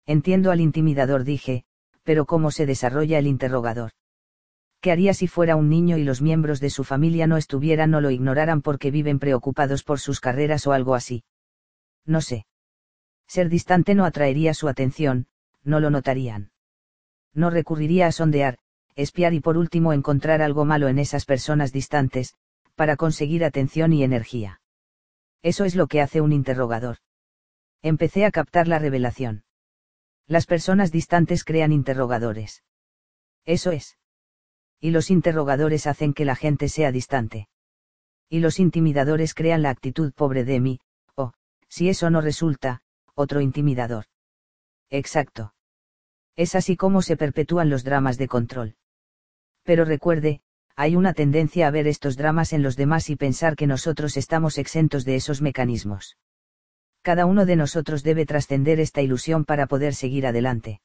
Entiendo 0.05 0.51
al 0.51 0.59
intimidador, 0.59 1.23
dije, 1.23 1.63
pero 2.03 2.25
¿cómo 2.25 2.51
se 2.51 2.65
desarrolla 2.65 3.19
el 3.19 3.27
interrogador? 3.27 3.91
¿Qué 4.81 4.91
haría 4.91 5.13
si 5.13 5.27
fuera 5.27 5.55
un 5.55 5.69
niño 5.69 5.97
y 5.97 6.03
los 6.03 6.21
miembros 6.21 6.59
de 6.59 6.71
su 6.71 6.83
familia 6.83 7.27
no 7.27 7.37
estuvieran 7.37 7.93
o 7.93 8.01
lo 8.01 8.09
ignoraran 8.09 8.61
porque 8.61 8.91
viven 8.91 9.19
preocupados 9.19 9.83
por 9.83 9.99
sus 9.99 10.19
carreras 10.19 10.65
o 10.65 10.73
algo 10.73 10.95
así? 10.95 11.23
No 12.05 12.19
sé. 12.19 12.45
Ser 13.31 13.47
distante 13.47 13.95
no 13.95 14.03
atraería 14.03 14.53
su 14.53 14.67
atención, 14.67 15.25
no 15.63 15.79
lo 15.79 15.89
notarían. 15.89 16.51
No 17.33 17.49
recurriría 17.49 18.07
a 18.07 18.11
sondear, 18.11 18.57
espiar 18.97 19.33
y 19.33 19.39
por 19.39 19.57
último 19.57 19.93
encontrar 19.93 20.41
algo 20.41 20.65
malo 20.65 20.89
en 20.89 20.99
esas 20.99 21.23
personas 21.23 21.71
distantes, 21.71 22.35
para 22.75 22.97
conseguir 22.97 23.45
atención 23.45 23.93
y 23.93 24.03
energía. 24.03 24.59
Eso 25.43 25.63
es 25.63 25.75
lo 25.75 25.87
que 25.87 26.01
hace 26.01 26.19
un 26.19 26.33
interrogador. 26.33 26.97
Empecé 27.81 28.25
a 28.25 28.31
captar 28.31 28.67
la 28.67 28.79
revelación. 28.79 29.45
Las 30.27 30.45
personas 30.45 30.91
distantes 30.91 31.45
crean 31.45 31.71
interrogadores. 31.71 32.65
Eso 33.45 33.71
es. 33.71 33.97
Y 34.81 34.91
los 34.91 35.09
interrogadores 35.09 35.87
hacen 35.87 36.13
que 36.13 36.25
la 36.25 36.35
gente 36.35 36.67
sea 36.67 36.91
distante. 36.91 37.47
Y 38.27 38.41
los 38.41 38.59
intimidadores 38.59 39.33
crean 39.33 39.61
la 39.61 39.69
actitud 39.69 40.11
pobre 40.11 40.43
de 40.43 40.59
mí, 40.59 40.79
o, 41.15 41.31
si 41.69 41.87
eso 41.87 42.09
no 42.09 42.19
resulta, 42.19 42.81
otro 43.21 43.39
intimidador. 43.39 44.05
Exacto. 44.89 45.53
Es 46.35 46.55
así 46.55 46.75
como 46.75 47.01
se 47.01 47.15
perpetúan 47.15 47.69
los 47.69 47.85
dramas 47.85 48.17
de 48.17 48.27
control. 48.27 48.75
Pero 49.63 49.85
recuerde, 49.85 50.41
hay 50.75 50.97
una 50.97 51.13
tendencia 51.13 51.67
a 51.67 51.71
ver 51.71 51.87
estos 51.87 52.17
dramas 52.17 52.51
en 52.51 52.63
los 52.63 52.75
demás 52.75 53.09
y 53.09 53.15
pensar 53.15 53.55
que 53.55 53.67
nosotros 53.67 54.17
estamos 54.17 54.57
exentos 54.57 55.05
de 55.05 55.15
esos 55.15 55.41
mecanismos 55.41 56.17
cada 57.01 57.25
uno 57.25 57.45
de 57.45 57.55
nosotros 57.55 58.03
debe 58.03 58.25
trascender 58.25 58.79
esta 58.79 59.01
ilusión 59.01 59.43
para 59.45 59.67
poder 59.67 59.95
seguir 59.95 60.27
adelante. 60.27 60.81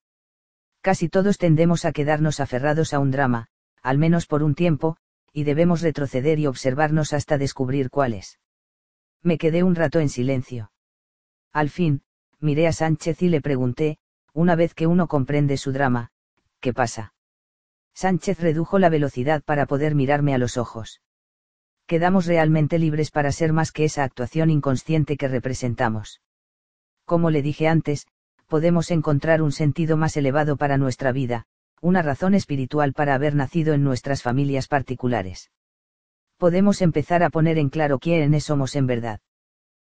Casi 0.81 1.09
todos 1.09 1.39
tendemos 1.39 1.85
a 1.85 1.93
quedarnos 1.93 2.41
aferrados 2.41 2.95
a 2.95 2.99
un 3.01 3.11
drama, 3.11 3.49
al 3.83 3.99
menos 3.99 4.27
por 4.27 4.43
un 4.43 4.55
tiempo, 4.55 4.97
y 5.33 5.45
debemos 5.45 5.83
retroceder 5.83 6.39
y 6.39 6.47
observarnos 6.47 7.13
hasta 7.13 7.39
descubrir 7.39 7.91
cuáles. 7.91 8.39
Me 9.23 9.37
quedé 9.37 9.63
un 9.63 9.75
rato 9.75 10.01
en 10.01 10.09
silencio. 10.09 10.73
Al 11.53 11.69
fin, 11.69 12.03
miré 12.41 12.67
a 12.67 12.73
Sánchez 12.73 13.23
y 13.23 13.29
le 13.29 13.41
pregunté, 13.41 13.99
una 14.33 14.55
vez 14.55 14.75
que 14.75 14.87
uno 14.87 15.09
comprende 15.09 15.57
su 15.57 15.73
drama, 15.73 16.11
¿qué 16.61 16.73
pasa? 16.73 17.15
Sánchez 17.95 18.41
redujo 18.41 18.79
la 18.79 18.89
velocidad 18.89 19.43
para 19.43 19.67
poder 19.67 19.95
mirarme 19.95 20.35
a 20.35 20.39
los 20.39 20.57
ojos 20.57 21.01
quedamos 21.87 22.27
realmente 22.27 22.79
libres 22.79 23.11
para 23.11 23.33
ser 23.33 23.53
más 23.53 23.73
que 23.73 23.85
esa 23.85 24.03
actuación 24.03 24.51
inconsciente 24.51 25.17
que 25.17 25.29
representamos. 25.29 26.21
Como 27.05 27.31
le 27.31 27.43
dije 27.43 27.69
antes, 27.69 28.07
podemos 28.49 28.91
encontrar 28.91 29.41
un 29.41 29.53
sentido 29.53 29.97
más 29.97 30.17
elevado 30.17 30.57
para 30.57 30.77
nuestra 30.79 31.13
vida, 31.13 31.47
una 31.81 32.03
razón 32.03 32.35
espiritual 32.35 32.93
para 32.93 33.15
haber 33.15 33.35
nacido 33.35 33.73
en 33.75 33.85
nuestras 33.85 34.23
familias 34.23 34.67
particulares. 34.67 35.51
Podemos 36.39 36.83
empezar 36.83 37.23
a 37.23 37.31
poner 37.31 37.57
en 37.59 37.71
claro 37.71 37.99
quiénes 37.99 38.45
somos 38.45 38.75
en 38.75 38.87
verdad. 38.87 39.21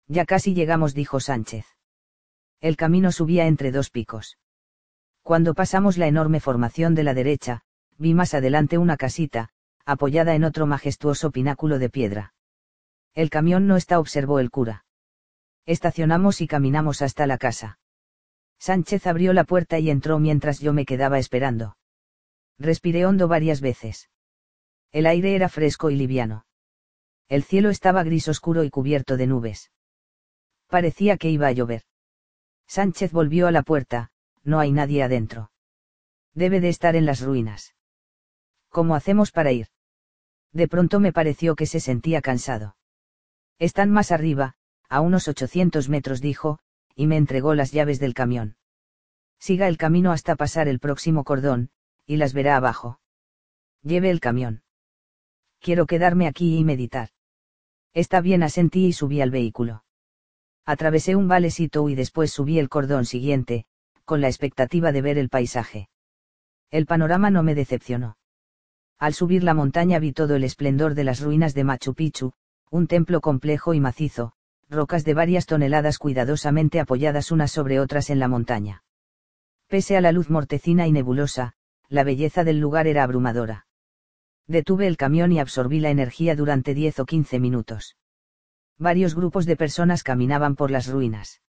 Ya 0.07 0.25
casi 0.25 0.55
llegamos, 0.55 0.95
dijo 0.95 1.21
Sánchez. 1.21 1.78
El 2.61 2.77
camino 2.77 3.13
subía 3.13 3.47
entre 3.47 3.71
dos 3.71 3.91
picos. 3.91 4.39
Cuando 5.23 5.55
pasamos 5.55 5.97
la 5.97 6.09
enorme 6.09 6.41
formación 6.41 6.95
de 6.95 7.05
la 7.05 7.15
derecha, 7.15 7.63
vi 7.99 8.15
más 8.15 8.35
adelante 8.35 8.79
una 8.79 8.97
casita, 8.97 9.51
apoyada 9.85 10.35
en 10.35 10.45
otro 10.45 10.67
majestuoso 10.67 11.31
pináculo 11.31 11.79
de 11.79 11.91
piedra. 11.91 12.35
El 13.15 13.31
camión 13.31 13.67
no 13.67 13.77
está, 13.77 14.01
observó 14.01 14.41
el 14.41 14.51
cura. 14.51 14.85
Estacionamos 15.67 16.41
y 16.41 16.47
caminamos 16.47 17.03
hasta 17.03 17.27
la 17.27 17.39
casa. 17.39 17.79
Sánchez 18.59 19.07
abrió 19.07 19.33
la 19.33 19.45
puerta 19.45 19.79
y 19.79 19.91
entró 19.91 20.19
mientras 20.19 20.59
yo 20.59 20.73
me 20.73 20.85
quedaba 20.85 21.19
esperando. 21.19 21.77
Respiré 22.59 23.07
hondo 23.07 23.29
varias 23.29 23.61
veces. 23.61 24.11
El 24.91 25.07
aire 25.07 25.35
era 25.35 25.49
fresco 25.49 25.91
y 25.91 25.97
liviano. 25.97 26.47
El 27.29 27.45
cielo 27.45 27.71
estaba 27.71 28.03
gris 28.03 28.27
oscuro 28.29 28.65
y 28.65 28.71
cubierto 28.71 29.17
de 29.17 29.27
nubes. 29.27 29.71
Parecía 30.67 31.19
que 31.19 31.31
iba 31.31 31.47
a 31.47 31.53
llover. 31.53 31.83
Sánchez 32.69 33.11
volvió 33.11 33.49
a 33.49 33.51
la 33.51 33.63
puerta, 33.63 34.13
no 34.45 34.61
hay 34.61 34.71
nadie 34.71 35.03
adentro. 35.03 35.51
Debe 36.35 36.61
de 36.61 36.69
estar 36.69 36.95
en 36.95 37.07
las 37.07 37.21
ruinas. 37.21 37.75
¿Cómo 38.69 38.95
hacemos 38.95 39.33
para 39.33 39.51
ir? 39.51 39.67
de 40.53 40.69
pronto 40.69 41.01
me 41.01 41.13
pareció 41.13 41.57
que 41.57 41.67
se 41.67 41.81
sentía 41.81 42.21
cansado. 42.21 42.77
Están 43.59 43.91
más 43.91 44.13
arriba, 44.13 44.55
a 44.89 45.01
unos 45.01 45.29
800 45.29 45.89
metros 45.89 46.21
dijo, 46.21 46.59
y 46.95 47.07
me 47.07 47.17
entregó 47.17 47.55
las 47.55 47.73
llaves 47.73 48.01
del 48.01 48.15
camión. 48.15 48.57
Siga 49.39 49.69
el 49.69 49.77
camino 49.77 50.11
hasta 50.13 50.37
pasar 50.37 50.69
el 50.69 50.81
próximo 50.81 51.25
cordón, 51.25 51.71
y 52.07 52.17
las 52.17 52.33
verá 52.33 52.57
abajo. 52.57 53.01
Lleve 53.83 54.11
el 54.11 54.21
camión. 54.21 54.63
Quiero 55.61 55.87
quedarme 55.87 56.27
aquí 56.27 56.57
y 56.57 56.65
meditar. 56.65 57.11
Está 57.93 58.21
bien, 58.21 58.43
asentí 58.43 58.87
y 58.87 58.93
subí 58.93 59.21
al 59.21 59.31
vehículo. 59.31 59.85
Atravesé 60.69 61.17
un 61.17 61.29
valecito 61.29 61.89
y 61.89 61.95
después 61.95 62.31
subí 62.31 62.59
el 62.59 62.69
cordón 62.69 63.07
siguiente, 63.07 63.65
con 64.05 64.21
la 64.21 64.29
expectativa 64.29 64.93
de 64.93 65.01
ver 65.01 65.17
el 65.17 65.31
paisaje. 65.31 65.89
El 66.71 66.85
panorama 66.85 67.31
no 67.31 67.43
me 67.43 67.55
decepcionó. 67.55 68.19
Al 68.99 69.15
subir 69.15 69.45
la 69.45 69.55
montaña 69.55 69.99
vi 69.99 70.13
todo 70.13 70.37
el 70.37 70.45
esplendor 70.45 70.95
de 70.95 71.05
las 71.05 71.23
ruinas 71.23 71.55
de 71.55 71.65
Machu 71.65 71.95
Picchu, 71.95 72.35
un 72.71 72.87
templo 72.87 73.23
complejo 73.23 73.73
y 73.73 73.81
macizo, 73.81 74.35
rocas 74.69 75.07
de 75.07 75.15
varias 75.15 75.47
toneladas 75.47 75.97
cuidadosamente 75.97 76.81
apoyadas 76.81 77.33
unas 77.33 77.51
sobre 77.51 77.81
otras 77.81 78.11
en 78.11 78.19
la 78.19 78.29
montaña. 78.29 78.85
Pese 79.69 79.97
a 79.97 80.03
la 80.03 80.13
luz 80.13 80.29
mortecina 80.29 80.87
y 80.87 80.93
nebulosa, 80.93 81.55
la 81.89 82.05
belleza 82.05 82.45
del 82.45 82.61
lugar 82.61 82.87
era 82.87 83.05
abrumadora. 83.05 83.67
Detuve 84.47 84.87
el 84.87 84.99
camión 84.99 85.33
y 85.33 85.41
absorbí 85.41 85.81
la 85.81 85.89
energía 85.89 86.37
durante 86.37 86.75
10 86.75 86.99
o 86.99 87.07
15 87.07 87.41
minutos. 87.41 87.97
Varios 88.79 89.15
grupos 89.15 89.45
de 89.47 89.57
personas 89.57 90.03
caminaban 90.03 90.55
por 90.55 90.71
las 90.71 90.87
ruinas. 90.89 91.43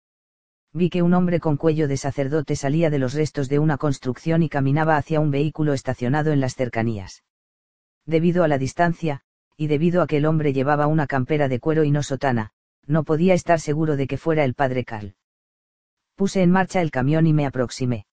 Vi 0.73 0.91
que 0.91 1.03
un 1.03 1.15
hombre 1.15 1.41
con 1.41 1.57
cuello 1.57 1.89
de 1.89 1.97
sacerdote 1.97 2.57
salía 2.57 2.91
de 2.91 2.99
los 2.99 3.15
restos 3.15 3.49
de 3.49 3.59
una 3.59 3.79
construcción 3.79 4.43
y 4.43 4.49
caminaba 4.49 4.97
hacia 4.97 5.21
un 5.21 5.31
vehículo 5.31 5.73
estacionado 5.73 6.33
en 6.33 6.41
las 6.41 6.55
cercanías. 6.55 7.25
Debido 8.07 8.45
a 8.45 8.49
la 8.49 8.59
distancia, 8.59 9.23
y 9.57 9.67
debido 9.67 10.03
a 10.03 10.07
que 10.07 10.19
el 10.19 10.27
hombre 10.27 10.53
llevaba 10.53 10.87
una 10.87 11.07
campera 11.07 11.49
de 11.49 11.61
cuero 11.61 11.85
y 11.85 11.91
no 11.91 12.03
sotana, 12.03 12.53
no 12.87 13.05
podía 13.05 13.35
estar 13.35 13.61
seguro 13.61 13.97
de 13.97 14.07
que 14.07 14.17
fuera 14.17 14.45
el 14.45 14.55
padre 14.55 14.85
Carl. 14.85 15.15
Puse 16.15 16.43
en 16.43 16.51
marcha 16.51 16.81
el 16.81 16.91
camión 16.91 17.27
y 17.27 17.33
me 17.33 17.45
aproximé. 17.45 18.07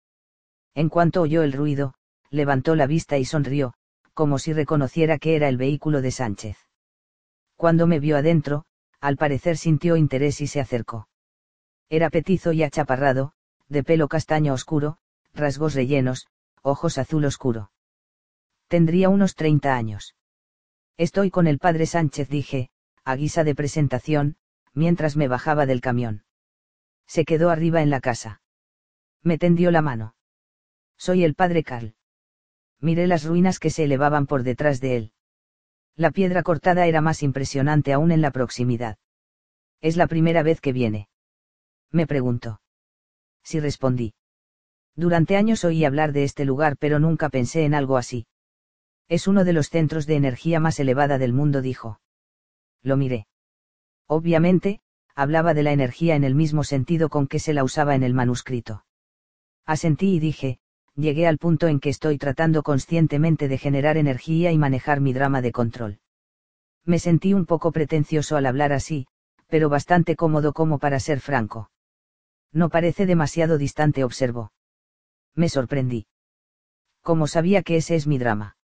En 0.73 0.89
cuanto 0.89 1.21
oyó 1.21 1.43
el 1.43 1.53
ruido, 1.53 1.93
levantó 2.29 2.75
la 2.75 2.87
vista 2.87 3.17
y 3.17 3.25
sonrió, 3.25 3.73
como 4.13 4.39
si 4.39 4.53
reconociera 4.53 5.17
que 5.17 5.35
era 5.35 5.47
el 5.47 5.57
vehículo 5.57 6.01
de 6.01 6.11
Sánchez. 6.11 6.57
Cuando 7.55 7.87
me 7.87 7.99
vio 7.99 8.17
adentro, 8.17 8.65
al 8.99 9.17
parecer 9.17 9.58
sintió 9.58 9.97
interés 9.97 10.42
y 10.42 10.47
se 10.47 10.60
acercó. 10.60 11.08
Era 11.90 12.10
petizo 12.10 12.51
y 12.51 12.63
achaparrado, 12.63 13.33
de 13.69 13.83
pelo 13.83 14.08
castaño 14.08 14.53
oscuro, 14.53 14.97
rasgos 15.33 15.74
rellenos, 15.74 16.28
ojos 16.61 16.97
azul 16.97 17.26
oscuro. 17.26 17.72
Tendría 18.67 19.10
unos 19.10 19.35
30 19.35 19.76
años. 19.76 20.15
Estoy 20.97 21.29
con 21.29 21.47
el 21.47 21.60
padre 21.60 21.85
Sánchez, 21.85 22.29
dije, 22.29 22.69
a 23.03 23.15
guisa 23.15 23.44
de 23.44 23.53
presentación, 23.53 24.38
mientras 24.74 25.15
me 25.15 25.28
bajaba 25.28 25.65
del 25.65 25.81
camión. 25.81 26.24
Se 27.08 27.26
quedó 27.26 27.49
arriba 27.49 27.81
en 27.81 27.90
la 27.90 28.01
casa. 28.01 28.42
Me 29.22 29.38
tendió 29.38 29.72
la 29.72 29.81
mano. 29.81 30.15
Soy 30.97 31.24
el 31.24 31.35
padre 31.35 31.63
Carl. 31.63 31.95
Miré 32.79 33.08
las 33.08 33.26
ruinas 33.26 33.60
que 33.60 33.69
se 33.69 33.83
elevaban 33.83 34.26
por 34.26 34.44
detrás 34.44 34.79
de 34.79 34.97
él. 34.97 35.11
La 35.97 36.11
piedra 36.11 36.44
cortada 36.44 36.88
era 36.88 36.99
más 36.99 37.24
impresionante 37.24 37.94
aún 37.94 38.11
en 38.11 38.22
la 38.22 38.31
proximidad. 38.31 38.97
Es 39.81 39.95
la 39.95 40.08
primera 40.08 40.44
vez 40.44 40.60
que 40.60 40.74
viene. 40.74 41.08
Me 41.92 42.06
preguntó. 42.06 42.61
Sí 43.44 43.60
respondí. 43.60 44.13
Durante 44.95 45.38
años 45.38 45.63
oí 45.63 45.85
hablar 45.85 46.11
de 46.11 46.24
este 46.24 46.44
lugar 46.44 46.78
pero 46.78 46.99
nunca 46.99 47.29
pensé 47.29 47.63
en 47.63 47.74
algo 47.74 47.97
así. 47.97 48.28
Es 49.08 49.28
uno 49.28 49.44
de 49.45 49.53
los 49.53 49.69
centros 49.69 50.06
de 50.06 50.15
energía 50.15 50.60
más 50.60 50.79
elevada 50.79 51.17
del 51.17 51.31
mundo, 51.31 51.61
dijo. 51.61 52.01
Lo 52.81 52.97
miré. 52.97 53.28
Obviamente, 54.08 54.81
hablaba 55.15 55.53
de 55.53 55.63
la 55.63 55.72
energía 55.72 56.15
en 56.15 56.24
el 56.24 56.35
mismo 56.35 56.63
sentido 56.63 57.10
con 57.10 57.28
que 57.28 57.40
se 57.40 57.53
la 57.53 57.63
usaba 57.63 57.95
en 57.95 58.03
el 58.03 58.13
manuscrito. 58.13 58.85
Asentí 59.65 60.15
y 60.15 60.19
dije, 60.19 60.60
llegué 60.95 61.28
al 61.28 61.38
punto 61.38 61.67
en 61.67 61.79
que 61.79 61.90
estoy 61.90 62.17
tratando 62.17 62.63
conscientemente 62.63 63.47
de 63.47 63.58
generar 63.58 63.97
energía 63.97 64.51
y 64.51 64.58
manejar 64.58 65.01
mi 65.01 65.13
drama 65.13 65.42
de 65.42 65.51
control. 65.51 65.99
Me 66.85 66.99
sentí 66.99 67.33
un 67.33 67.45
poco 67.45 67.72
pretencioso 67.72 68.38
al 68.38 68.45
hablar 68.45 68.72
así, 68.72 69.08
pero 69.47 69.69
bastante 69.69 70.15
cómodo 70.15 70.53
como 70.53 70.79
para 70.79 70.99
ser 70.99 71.19
franco. 71.19 71.72
No 72.51 72.69
parece 72.69 73.06
demasiado 73.06 73.58
distante, 73.58 74.03
observó. 74.03 74.53
Me 75.33 75.49
sorprendí. 75.49 76.08
¿Cómo 77.01 77.28
sabía 77.28 77.61
que 77.61 77.78
ese 77.78 77.95
es 77.95 78.08
mi 78.08 78.17
drama? 78.17 78.58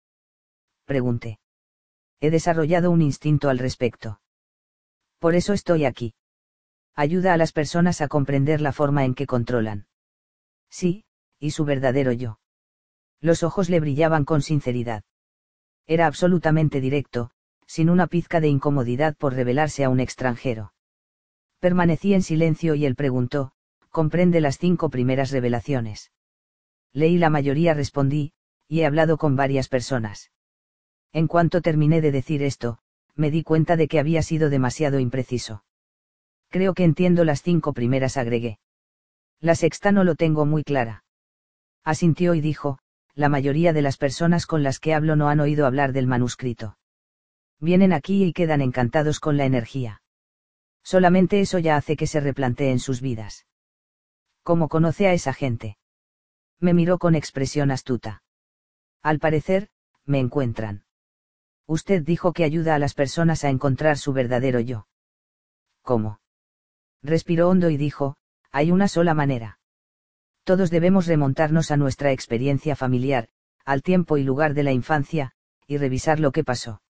pregunté. 0.84 1.38
He 2.20 2.30
desarrollado 2.30 2.90
un 2.90 3.02
instinto 3.02 3.48
al 3.48 3.58
respecto. 3.58 4.20
Por 5.18 5.34
eso 5.34 5.52
estoy 5.52 5.84
aquí. 5.84 6.14
Ayuda 6.94 7.32
a 7.32 7.36
las 7.36 7.52
personas 7.52 8.00
a 8.00 8.08
comprender 8.08 8.60
la 8.60 8.72
forma 8.72 9.04
en 9.04 9.14
que 9.14 9.26
controlan. 9.26 9.86
Sí, 10.68 11.04
y 11.38 11.50
su 11.52 11.64
verdadero 11.64 12.12
yo. 12.12 12.38
Los 13.20 13.42
ojos 13.42 13.68
le 13.68 13.80
brillaban 13.80 14.24
con 14.24 14.42
sinceridad. 14.42 15.02
Era 15.86 16.06
absolutamente 16.06 16.80
directo, 16.80 17.30
sin 17.66 17.90
una 17.90 18.06
pizca 18.06 18.40
de 18.40 18.48
incomodidad 18.48 19.16
por 19.16 19.34
revelarse 19.34 19.84
a 19.84 19.90
un 19.90 20.00
extranjero. 20.00 20.72
Permanecí 21.60 22.14
en 22.14 22.22
silencio 22.22 22.74
y 22.74 22.86
él 22.86 22.94
preguntó, 22.94 23.52
¿comprende 23.90 24.40
las 24.40 24.58
cinco 24.58 24.90
primeras 24.90 25.30
revelaciones? 25.30 26.12
Leí 26.92 27.18
la 27.18 27.30
mayoría, 27.30 27.74
respondí, 27.74 28.32
y 28.68 28.80
he 28.80 28.86
hablado 28.86 29.16
con 29.18 29.34
varias 29.34 29.68
personas. 29.68 30.30
En 31.12 31.26
cuanto 31.26 31.60
terminé 31.62 32.00
de 32.00 32.12
decir 32.12 32.42
esto, 32.42 32.78
me 33.14 33.30
di 33.30 33.42
cuenta 33.42 33.76
de 33.76 33.88
que 33.88 33.98
había 33.98 34.22
sido 34.22 34.50
demasiado 34.50 35.00
impreciso. 35.00 35.64
Creo 36.48 36.74
que 36.74 36.84
entiendo 36.84 37.24
las 37.24 37.42
cinco 37.42 37.72
primeras, 37.72 38.16
agregué. 38.16 38.58
La 39.40 39.54
sexta 39.54 39.92
no 39.92 40.04
lo 40.04 40.14
tengo 40.14 40.46
muy 40.46 40.64
clara. 40.64 41.04
Asintió 41.88 42.34
y 42.34 42.42
dijo, 42.42 42.78
la 43.14 43.30
mayoría 43.30 43.72
de 43.72 43.80
las 43.80 43.96
personas 43.96 44.44
con 44.44 44.62
las 44.62 44.78
que 44.78 44.92
hablo 44.92 45.16
no 45.16 45.30
han 45.30 45.40
oído 45.40 45.64
hablar 45.64 45.94
del 45.94 46.06
manuscrito. 46.06 46.76
Vienen 47.60 47.94
aquí 47.94 48.24
y 48.24 48.34
quedan 48.34 48.60
encantados 48.60 49.20
con 49.20 49.38
la 49.38 49.46
energía. 49.46 50.02
Solamente 50.82 51.40
eso 51.40 51.58
ya 51.58 51.76
hace 51.76 51.96
que 51.96 52.06
se 52.06 52.20
replanteen 52.20 52.78
sus 52.78 53.00
vidas. 53.00 53.46
¿Cómo 54.42 54.68
conoce 54.68 55.06
a 55.06 55.14
esa 55.14 55.32
gente? 55.32 55.78
Me 56.60 56.74
miró 56.74 56.98
con 56.98 57.14
expresión 57.14 57.70
astuta. 57.70 58.22
Al 59.02 59.18
parecer, 59.18 59.70
me 60.04 60.18
encuentran. 60.18 60.84
Usted 61.66 62.02
dijo 62.02 62.34
que 62.34 62.44
ayuda 62.44 62.74
a 62.74 62.78
las 62.78 62.92
personas 62.92 63.44
a 63.44 63.48
encontrar 63.48 63.96
su 63.96 64.12
verdadero 64.12 64.60
yo. 64.60 64.88
¿Cómo? 65.80 66.20
Respiró 67.02 67.48
hondo 67.48 67.70
y 67.70 67.78
dijo, 67.78 68.18
hay 68.50 68.72
una 68.72 68.88
sola 68.88 69.14
manera. 69.14 69.57
Todos 70.48 70.70
debemos 70.70 71.06
remontarnos 71.06 71.70
a 71.70 71.76
nuestra 71.76 72.10
experiencia 72.10 72.74
familiar, 72.74 73.28
al 73.66 73.82
tiempo 73.82 74.16
y 74.16 74.22
lugar 74.22 74.54
de 74.54 74.62
la 74.62 74.72
infancia, 74.72 75.32
y 75.66 75.76
revisar 75.76 76.20
lo 76.20 76.32
que 76.32 76.42
pasó. 76.42 76.80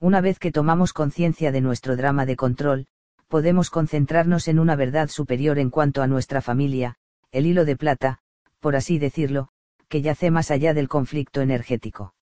Una 0.00 0.20
vez 0.20 0.38
que 0.38 0.52
tomamos 0.52 0.92
conciencia 0.92 1.50
de 1.50 1.62
nuestro 1.62 1.96
drama 1.96 2.26
de 2.26 2.36
control, 2.36 2.86
podemos 3.28 3.70
concentrarnos 3.70 4.48
en 4.48 4.58
una 4.58 4.76
verdad 4.76 5.08
superior 5.08 5.58
en 5.58 5.70
cuanto 5.70 6.02
a 6.02 6.06
nuestra 6.06 6.42
familia, 6.42 6.96
el 7.32 7.46
hilo 7.46 7.64
de 7.64 7.74
plata, 7.74 8.18
por 8.60 8.76
así 8.76 8.98
decirlo, 8.98 9.48
que 9.88 10.02
yace 10.02 10.30
más 10.30 10.50
allá 10.50 10.74
del 10.74 10.90
conflicto 10.90 11.40
energético. 11.40 12.14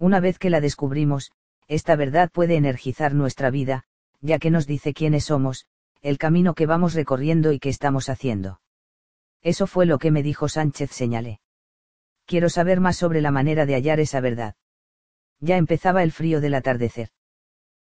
Una 0.00 0.18
vez 0.18 0.40
que 0.40 0.50
la 0.50 0.60
descubrimos, 0.60 1.30
esta 1.68 1.94
verdad 1.94 2.28
puede 2.32 2.56
energizar 2.56 3.14
nuestra 3.14 3.50
vida, 3.50 3.84
ya 4.20 4.40
que 4.40 4.50
nos 4.50 4.66
dice 4.66 4.92
quiénes 4.92 5.26
somos, 5.26 5.66
el 6.02 6.18
camino 6.18 6.54
que 6.54 6.66
vamos 6.66 6.94
recorriendo 6.94 7.52
y 7.52 7.60
qué 7.60 7.68
estamos 7.68 8.08
haciendo. 8.08 8.58
Eso 9.46 9.68
fue 9.68 9.86
lo 9.86 10.00
que 10.00 10.10
me 10.10 10.24
dijo 10.24 10.48
Sánchez, 10.48 10.90
señalé. 10.90 11.38
Quiero 12.24 12.48
saber 12.48 12.80
más 12.80 12.96
sobre 12.96 13.20
la 13.20 13.30
manera 13.30 13.64
de 13.64 13.74
hallar 13.74 14.00
esa 14.00 14.20
verdad. 14.20 14.56
Ya 15.38 15.56
empezaba 15.56 16.02
el 16.02 16.10
frío 16.10 16.40
del 16.40 16.54
atardecer. 16.54 17.10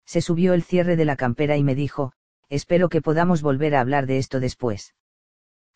Se 0.07 0.21
subió 0.21 0.55
el 0.55 0.63
cierre 0.63 0.95
de 0.95 1.05
la 1.05 1.17
campera 1.17 1.57
y 1.57 1.65
me 1.65 1.75
dijo, 1.75 2.13
espero 2.49 2.89
que 2.89 3.03
podamos 3.03 3.43
volver 3.43 3.75
a 3.75 3.81
hablar 3.81 4.07
de 4.07 4.19
esto 4.19 4.39
después. 4.39 4.95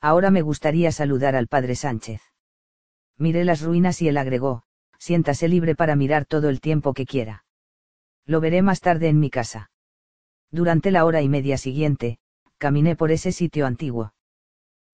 Ahora 0.00 0.30
me 0.30 0.42
gustaría 0.42 0.92
saludar 0.92 1.34
al 1.34 1.48
padre 1.48 1.74
Sánchez. 1.74 2.22
Miré 3.18 3.44
las 3.44 3.60
ruinas 3.60 4.00
y 4.02 4.06
él 4.06 4.18
agregó, 4.18 4.62
siéntase 4.98 5.48
libre 5.48 5.74
para 5.74 5.96
mirar 5.96 6.26
todo 6.26 6.48
el 6.48 6.60
tiempo 6.60 6.94
que 6.94 7.06
quiera. 7.06 7.44
Lo 8.24 8.40
veré 8.40 8.62
más 8.62 8.80
tarde 8.80 9.08
en 9.08 9.18
mi 9.18 9.30
casa. 9.30 9.72
Durante 10.52 10.92
la 10.92 11.04
hora 11.06 11.22
y 11.22 11.28
media 11.28 11.58
siguiente, 11.58 12.20
caminé 12.56 12.94
por 12.94 13.10
ese 13.10 13.32
sitio 13.32 13.66
antiguo. 13.66 14.12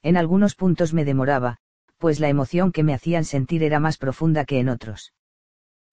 En 0.02 0.16
algunos 0.16 0.54
puntos 0.54 0.94
me 0.94 1.04
demoraba, 1.04 1.58
pues 1.98 2.20
la 2.20 2.28
emoción 2.28 2.72
que 2.72 2.82
me 2.82 2.94
hacían 2.94 3.24
sentir 3.24 3.62
era 3.62 3.80
más 3.80 3.98
profunda 3.98 4.44
que 4.44 4.60
en 4.60 4.68
otros. 4.68 5.12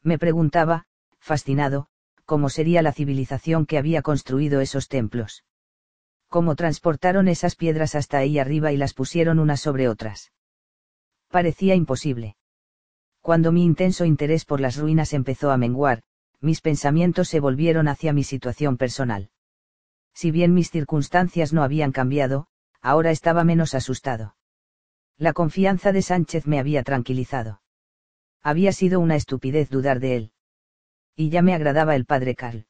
Me 0.03 0.19
preguntaba, 0.19 0.85
fascinado, 1.19 1.87
cómo 2.25 2.49
sería 2.49 2.81
la 2.81 2.93
civilización 2.93 3.65
que 3.65 3.77
había 3.77 4.01
construido 4.01 4.61
esos 4.61 4.87
templos. 4.87 5.43
Cómo 6.27 6.55
transportaron 6.55 7.27
esas 7.27 7.55
piedras 7.55 7.95
hasta 7.95 8.17
ahí 8.17 8.39
arriba 8.39 8.71
y 8.71 8.77
las 8.77 8.93
pusieron 8.93 9.39
unas 9.39 9.61
sobre 9.61 9.87
otras. 9.87 10.31
Parecía 11.29 11.75
imposible. 11.75 12.35
Cuando 13.21 13.51
mi 13.51 13.63
intenso 13.63 14.05
interés 14.05 14.45
por 14.45 14.61
las 14.61 14.77
ruinas 14.77 15.13
empezó 15.13 15.49
a 15.49 15.57
menguar, 15.57 16.03
mis 16.41 16.61
pensamientos 16.61 17.27
se 17.27 17.39
volvieron 17.39 17.87
hacia 17.87 18.13
mi 18.13 18.23
situación 18.23 18.77
personal. 18.77 19.29
Si 20.13 20.29
bien 20.29 20.53
mis 20.53 20.69
circunstancias 20.69 21.51
no 21.51 21.63
habían 21.63 21.91
cambiado, 21.91 22.47
ahora 22.85 23.09
estaba 23.09 23.43
menos 23.43 23.73
asustado. 23.73 24.35
La 25.17 25.33
confianza 25.33 25.91
de 25.91 26.03
Sánchez 26.03 26.45
me 26.45 26.59
había 26.59 26.83
tranquilizado. 26.83 27.61
Había 28.43 28.71
sido 28.73 28.99
una 28.99 29.15
estupidez 29.15 29.71
dudar 29.71 29.99
de 29.99 30.15
él. 30.15 30.31
Y 31.15 31.29
ya 31.29 31.41
me 31.41 31.55
agradaba 31.55 31.95
el 31.95 32.05
padre 32.05 32.35
Carl. 32.35 32.67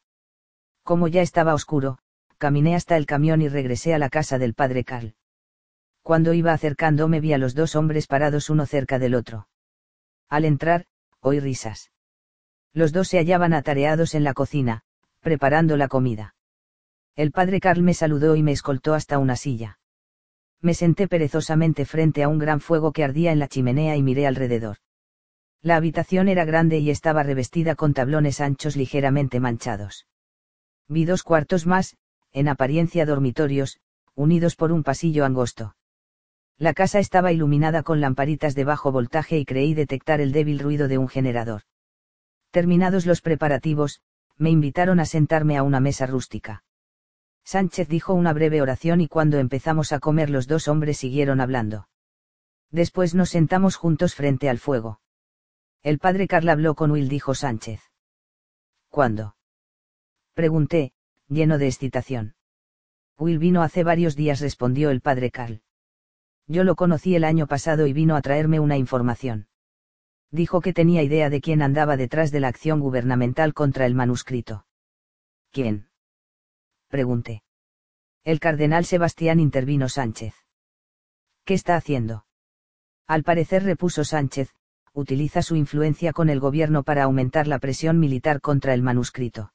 Como 0.83 1.09
ya 1.09 1.21
estaba 1.21 1.53
oscuro, 1.53 1.97
caminé 2.37 2.75
hasta 2.75 2.95
el 2.95 3.05
camión 3.05 3.41
y 3.41 3.49
regresé 3.49 3.93
a 3.93 3.99
la 3.99 4.09
casa 4.09 4.37
del 4.37 4.53
padre 4.53 4.85
Carl. 4.85 5.15
Cuando 6.01 6.33
iba 6.33 6.53
acercándome 6.53 7.19
vi 7.19 7.33
a 7.33 7.37
los 7.37 7.53
dos 7.53 7.75
hombres 7.75 8.07
parados 8.07 8.49
uno 8.49 8.65
cerca 8.65 8.99
del 8.99 9.15
otro. 9.15 9.49
Al 10.29 10.45
entrar, 10.45 10.85
oí 11.19 11.41
risas. 11.41 11.91
Los 12.71 12.93
dos 12.93 13.09
se 13.09 13.17
hallaban 13.17 13.53
atareados 13.53 14.15
en 14.15 14.23
la 14.23 14.33
cocina, 14.33 14.83
preparando 15.19 15.75
la 15.75 15.89
comida. 15.89 16.35
El 17.17 17.33
padre 17.33 17.59
Carl 17.59 17.81
me 17.81 17.93
saludó 17.93 18.37
y 18.37 18.43
me 18.43 18.53
escoltó 18.53 18.93
hasta 18.93 19.19
una 19.19 19.35
silla. 19.35 19.77
Me 20.65 20.73
senté 20.73 21.07
perezosamente 21.07 21.85
frente 21.85 22.23
a 22.23 22.27
un 22.27 22.39
gran 22.39 22.59
fuego 22.59 22.91
que 22.91 23.03
ardía 23.03 23.31
en 23.31 23.37
la 23.37 23.47
chimenea 23.47 23.97
y 23.97 24.01
miré 24.01 24.25
alrededor. 24.25 24.77
La 25.61 25.75
habitación 25.75 26.27
era 26.27 26.43
grande 26.43 26.79
y 26.79 26.89
estaba 26.89 27.21
revestida 27.21 27.75
con 27.75 27.93
tablones 27.93 28.41
anchos 28.41 28.75
ligeramente 28.75 29.39
manchados. 29.39 30.07
Vi 30.87 31.05
dos 31.05 31.21
cuartos 31.21 31.67
más, 31.67 31.97
en 32.31 32.47
apariencia 32.47 33.05
dormitorios, 33.05 33.77
unidos 34.15 34.55
por 34.55 34.71
un 34.71 34.81
pasillo 34.81 35.23
angosto. 35.23 35.75
La 36.57 36.73
casa 36.73 36.97
estaba 36.97 37.31
iluminada 37.31 37.83
con 37.83 38.01
lamparitas 38.01 38.55
de 38.55 38.63
bajo 38.63 38.91
voltaje 38.91 39.37
y 39.37 39.45
creí 39.45 39.75
detectar 39.75 40.19
el 40.19 40.31
débil 40.31 40.57
ruido 40.57 40.87
de 40.87 40.97
un 40.97 41.07
generador. 41.07 41.61
Terminados 42.49 43.05
los 43.05 43.21
preparativos, 43.21 44.01
me 44.39 44.49
invitaron 44.49 44.99
a 44.99 45.05
sentarme 45.05 45.57
a 45.57 45.61
una 45.61 45.79
mesa 45.79 46.07
rústica. 46.07 46.63
Sánchez 47.45 47.87
dijo 47.87 48.15
una 48.15 48.33
breve 48.33 48.61
oración 48.61 49.01
y 49.01 49.07
cuando 49.07 49.37
empezamos 49.37 49.91
a 49.91 49.99
comer 49.99 50.31
los 50.31 50.47
dos 50.47 50.67
hombres 50.67 50.97
siguieron 50.97 51.39
hablando. 51.39 51.87
Después 52.71 53.13
nos 53.13 53.29
sentamos 53.29 53.75
juntos 53.75 54.15
frente 54.15 54.49
al 54.49 54.57
fuego. 54.57 54.99
El 55.83 55.99
padre 55.99 56.27
Carl 56.27 56.49
habló 56.49 56.73
con 56.73 56.89
Will, 56.89 57.07
dijo 57.07 57.35
Sánchez. 57.35 57.81
¿Cuándo? 58.89 59.35
Pregunté, 60.33 60.93
lleno 61.27 61.59
de 61.59 61.67
excitación. 61.67 62.33
Will 63.19 63.37
vino 63.37 63.61
hace 63.61 63.83
varios 63.83 64.15
días, 64.15 64.39
respondió 64.39 64.89
el 64.89 65.01
padre 65.01 65.29
Carl. 65.29 65.61
Yo 66.47 66.63
lo 66.63 66.75
conocí 66.75 67.15
el 67.15 67.23
año 67.23 67.45
pasado 67.45 67.85
y 67.85 67.93
vino 67.93 68.15
a 68.15 68.21
traerme 68.21 68.59
una 68.59 68.77
información. 68.77 69.47
Dijo 70.31 70.61
que 70.61 70.73
tenía 70.73 71.03
idea 71.03 71.29
de 71.29 71.41
quién 71.41 71.61
andaba 71.61 71.95
detrás 71.95 72.31
de 72.31 72.39
la 72.39 72.47
acción 72.47 72.79
gubernamental 72.79 73.53
contra 73.53 73.85
el 73.85 73.93
manuscrito. 73.93 74.65
¿Quién? 75.51 75.89
Pregunté. 76.87 77.43
El 78.23 78.39
cardenal 78.39 78.85
Sebastián 78.85 79.39
intervino 79.39 79.89
Sánchez. 79.89 80.33
¿Qué 81.43 81.53
está 81.53 81.75
haciendo? 81.75 82.25
Al 83.07 83.23
parecer 83.23 83.63
repuso 83.63 84.03
Sánchez, 84.03 84.53
utiliza 84.93 85.41
su 85.41 85.55
influencia 85.55 86.13
con 86.13 86.29
el 86.29 86.39
gobierno 86.39 86.83
para 86.83 87.03
aumentar 87.03 87.47
la 87.47 87.59
presión 87.59 87.99
militar 87.99 88.41
contra 88.41 88.73
el 88.73 88.81
manuscrito. 88.81 89.51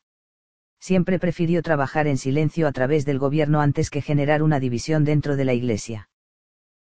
Siempre 0.78 1.18
prefirió 1.18 1.62
trabajar 1.62 2.06
en 2.06 2.16
silencio 2.16 2.66
a 2.66 2.72
través 2.72 3.04
del 3.04 3.18
gobierno 3.18 3.60
antes 3.60 3.90
que 3.90 4.02
generar 4.02 4.42
una 4.42 4.60
división 4.60 5.04
dentro 5.04 5.36
de 5.36 5.44
la 5.44 5.52
Iglesia. 5.52 6.08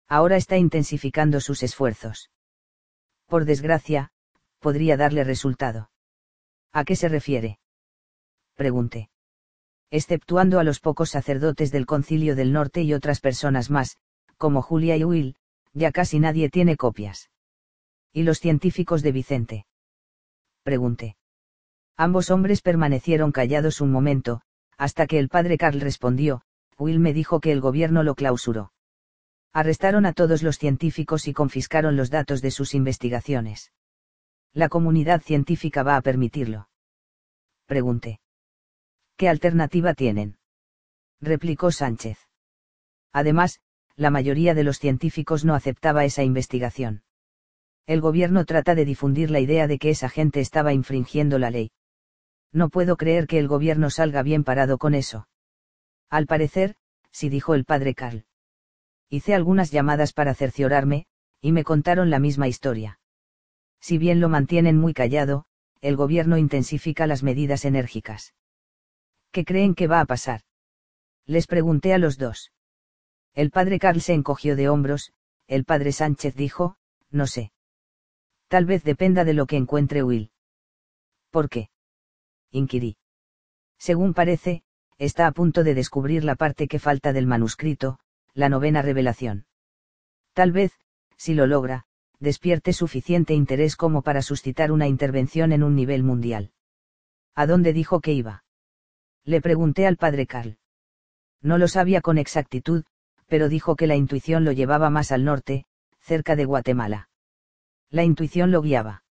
Ahora 0.08 0.36
está 0.36 0.56
intensificando 0.56 1.40
sus 1.40 1.62
esfuerzos. 1.62 2.30
Por 3.26 3.44
desgracia, 3.44 4.10
podría 4.60 4.96
darle 4.96 5.24
resultado. 5.24 5.90
¿A 6.72 6.84
qué 6.84 6.96
se 6.96 7.08
refiere? 7.08 7.58
Pregunté 8.54 9.10
exceptuando 9.90 10.58
a 10.58 10.64
los 10.64 10.80
pocos 10.80 11.10
sacerdotes 11.10 11.70
del 11.70 11.86
Concilio 11.86 12.36
del 12.36 12.52
Norte 12.52 12.82
y 12.82 12.92
otras 12.94 13.20
personas 13.20 13.70
más, 13.70 13.96
como 14.36 14.62
Julia 14.62 14.96
y 14.96 15.04
Will, 15.04 15.36
ya 15.72 15.92
casi 15.92 16.18
nadie 16.18 16.50
tiene 16.50 16.76
copias. 16.76 17.30
¿Y 18.12 18.22
los 18.22 18.40
científicos 18.40 19.02
de 19.02 19.12
Vicente? 19.12 19.66
Pregunté. 20.62 21.16
Ambos 21.96 22.30
hombres 22.30 22.62
permanecieron 22.62 23.32
callados 23.32 23.80
un 23.80 23.90
momento, 23.90 24.42
hasta 24.76 25.06
que 25.06 25.18
el 25.18 25.28
padre 25.28 25.58
Carl 25.58 25.80
respondió, 25.80 26.42
Will 26.78 27.00
me 27.00 27.12
dijo 27.12 27.40
que 27.40 27.52
el 27.52 27.60
gobierno 27.60 28.02
lo 28.02 28.14
clausuró. 28.14 28.72
Arrestaron 29.52 30.06
a 30.06 30.12
todos 30.12 30.42
los 30.42 30.58
científicos 30.58 31.26
y 31.26 31.32
confiscaron 31.32 31.96
los 31.96 32.10
datos 32.10 32.42
de 32.42 32.50
sus 32.50 32.74
investigaciones. 32.74 33.72
La 34.52 34.68
comunidad 34.68 35.22
científica 35.22 35.82
va 35.82 35.96
a 35.96 36.02
permitirlo. 36.02 36.68
Pregunté. 37.66 38.20
¿Qué 39.18 39.28
alternativa 39.28 39.94
tienen? 39.94 40.38
replicó 41.20 41.72
Sánchez. 41.72 42.18
Además, 43.12 43.58
la 43.96 44.10
mayoría 44.10 44.54
de 44.54 44.62
los 44.62 44.78
científicos 44.78 45.44
no 45.44 45.56
aceptaba 45.56 46.04
esa 46.04 46.22
investigación. 46.22 47.02
El 47.84 48.00
gobierno 48.00 48.44
trata 48.44 48.76
de 48.76 48.84
difundir 48.84 49.32
la 49.32 49.40
idea 49.40 49.66
de 49.66 49.80
que 49.80 49.90
esa 49.90 50.08
gente 50.08 50.38
estaba 50.38 50.72
infringiendo 50.72 51.40
la 51.40 51.50
ley. 51.50 51.72
No 52.52 52.68
puedo 52.68 52.96
creer 52.96 53.26
que 53.26 53.40
el 53.40 53.48
gobierno 53.48 53.90
salga 53.90 54.22
bien 54.22 54.44
parado 54.44 54.78
con 54.78 54.94
eso. 54.94 55.26
Al 56.08 56.28
parecer, 56.28 56.76
sí 57.10 57.28
dijo 57.28 57.56
el 57.56 57.64
padre 57.64 57.96
Carl. 57.96 58.24
Hice 59.10 59.34
algunas 59.34 59.72
llamadas 59.72 60.12
para 60.12 60.32
cerciorarme, 60.32 61.06
y 61.40 61.50
me 61.50 61.64
contaron 61.64 62.10
la 62.10 62.20
misma 62.20 62.46
historia. 62.46 63.00
Si 63.80 63.98
bien 63.98 64.20
lo 64.20 64.28
mantienen 64.28 64.78
muy 64.78 64.94
callado, 64.94 65.46
el 65.80 65.96
gobierno 65.96 66.38
intensifica 66.38 67.08
las 67.08 67.24
medidas 67.24 67.64
enérgicas. 67.64 68.34
¿Qué 69.30 69.44
creen 69.44 69.74
que 69.74 69.86
va 69.86 70.00
a 70.00 70.06
pasar? 70.06 70.42
Les 71.26 71.46
pregunté 71.46 71.92
a 71.92 71.98
los 71.98 72.18
dos. 72.18 72.52
El 73.34 73.50
padre 73.50 73.78
Carl 73.78 74.00
se 74.00 74.14
encogió 74.14 74.56
de 74.56 74.68
hombros, 74.68 75.12
el 75.46 75.64
padre 75.64 75.92
Sánchez 75.92 76.34
dijo, 76.34 76.76
no 77.10 77.26
sé. 77.26 77.52
Tal 78.48 78.64
vez 78.64 78.82
dependa 78.82 79.24
de 79.24 79.34
lo 79.34 79.46
que 79.46 79.56
encuentre 79.56 80.02
Will. 80.02 80.30
¿Por 81.30 81.48
qué? 81.48 81.70
inquirí. 82.50 82.96
Según 83.78 84.14
parece, 84.14 84.62
está 84.96 85.26
a 85.26 85.32
punto 85.32 85.62
de 85.64 85.74
descubrir 85.74 86.24
la 86.24 86.34
parte 86.34 86.66
que 86.66 86.78
falta 86.78 87.12
del 87.12 87.26
manuscrito, 87.26 87.98
la 88.34 88.48
novena 88.48 88.82
revelación. 88.82 89.46
Tal 90.32 90.52
vez, 90.52 90.72
si 91.16 91.34
lo 91.34 91.46
logra, 91.46 91.84
despierte 92.18 92.72
suficiente 92.72 93.34
interés 93.34 93.76
como 93.76 94.02
para 94.02 94.22
suscitar 94.22 94.72
una 94.72 94.88
intervención 94.88 95.52
en 95.52 95.62
un 95.62 95.74
nivel 95.74 96.02
mundial. 96.02 96.52
¿A 97.34 97.46
dónde 97.46 97.72
dijo 97.72 98.00
que 98.00 98.12
iba? 98.12 98.44
Le 99.28 99.42
pregunté 99.42 99.86
al 99.86 99.98
padre 99.98 100.26
Carl. 100.26 100.56
No 101.42 101.58
lo 101.58 101.68
sabía 101.68 102.00
con 102.00 102.16
exactitud, 102.16 102.86
pero 103.26 103.50
dijo 103.50 103.76
que 103.76 103.86
la 103.86 103.94
intuición 103.94 104.42
lo 104.42 104.52
llevaba 104.52 104.88
más 104.88 105.12
al 105.12 105.22
norte, 105.22 105.66
cerca 106.00 106.34
de 106.34 106.46
Guatemala. 106.46 107.10
La 107.90 108.04
intuición 108.04 108.50
lo 108.50 108.62
guiaba. 108.62 109.04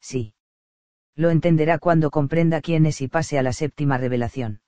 Sí. 0.00 0.32
Lo 1.14 1.28
entenderá 1.28 1.78
cuando 1.78 2.10
comprenda 2.10 2.62
quién 2.62 2.86
es 2.86 3.02
y 3.02 3.08
pase 3.08 3.38
a 3.38 3.42
la 3.42 3.52
séptima 3.52 3.98
revelación. 3.98 4.62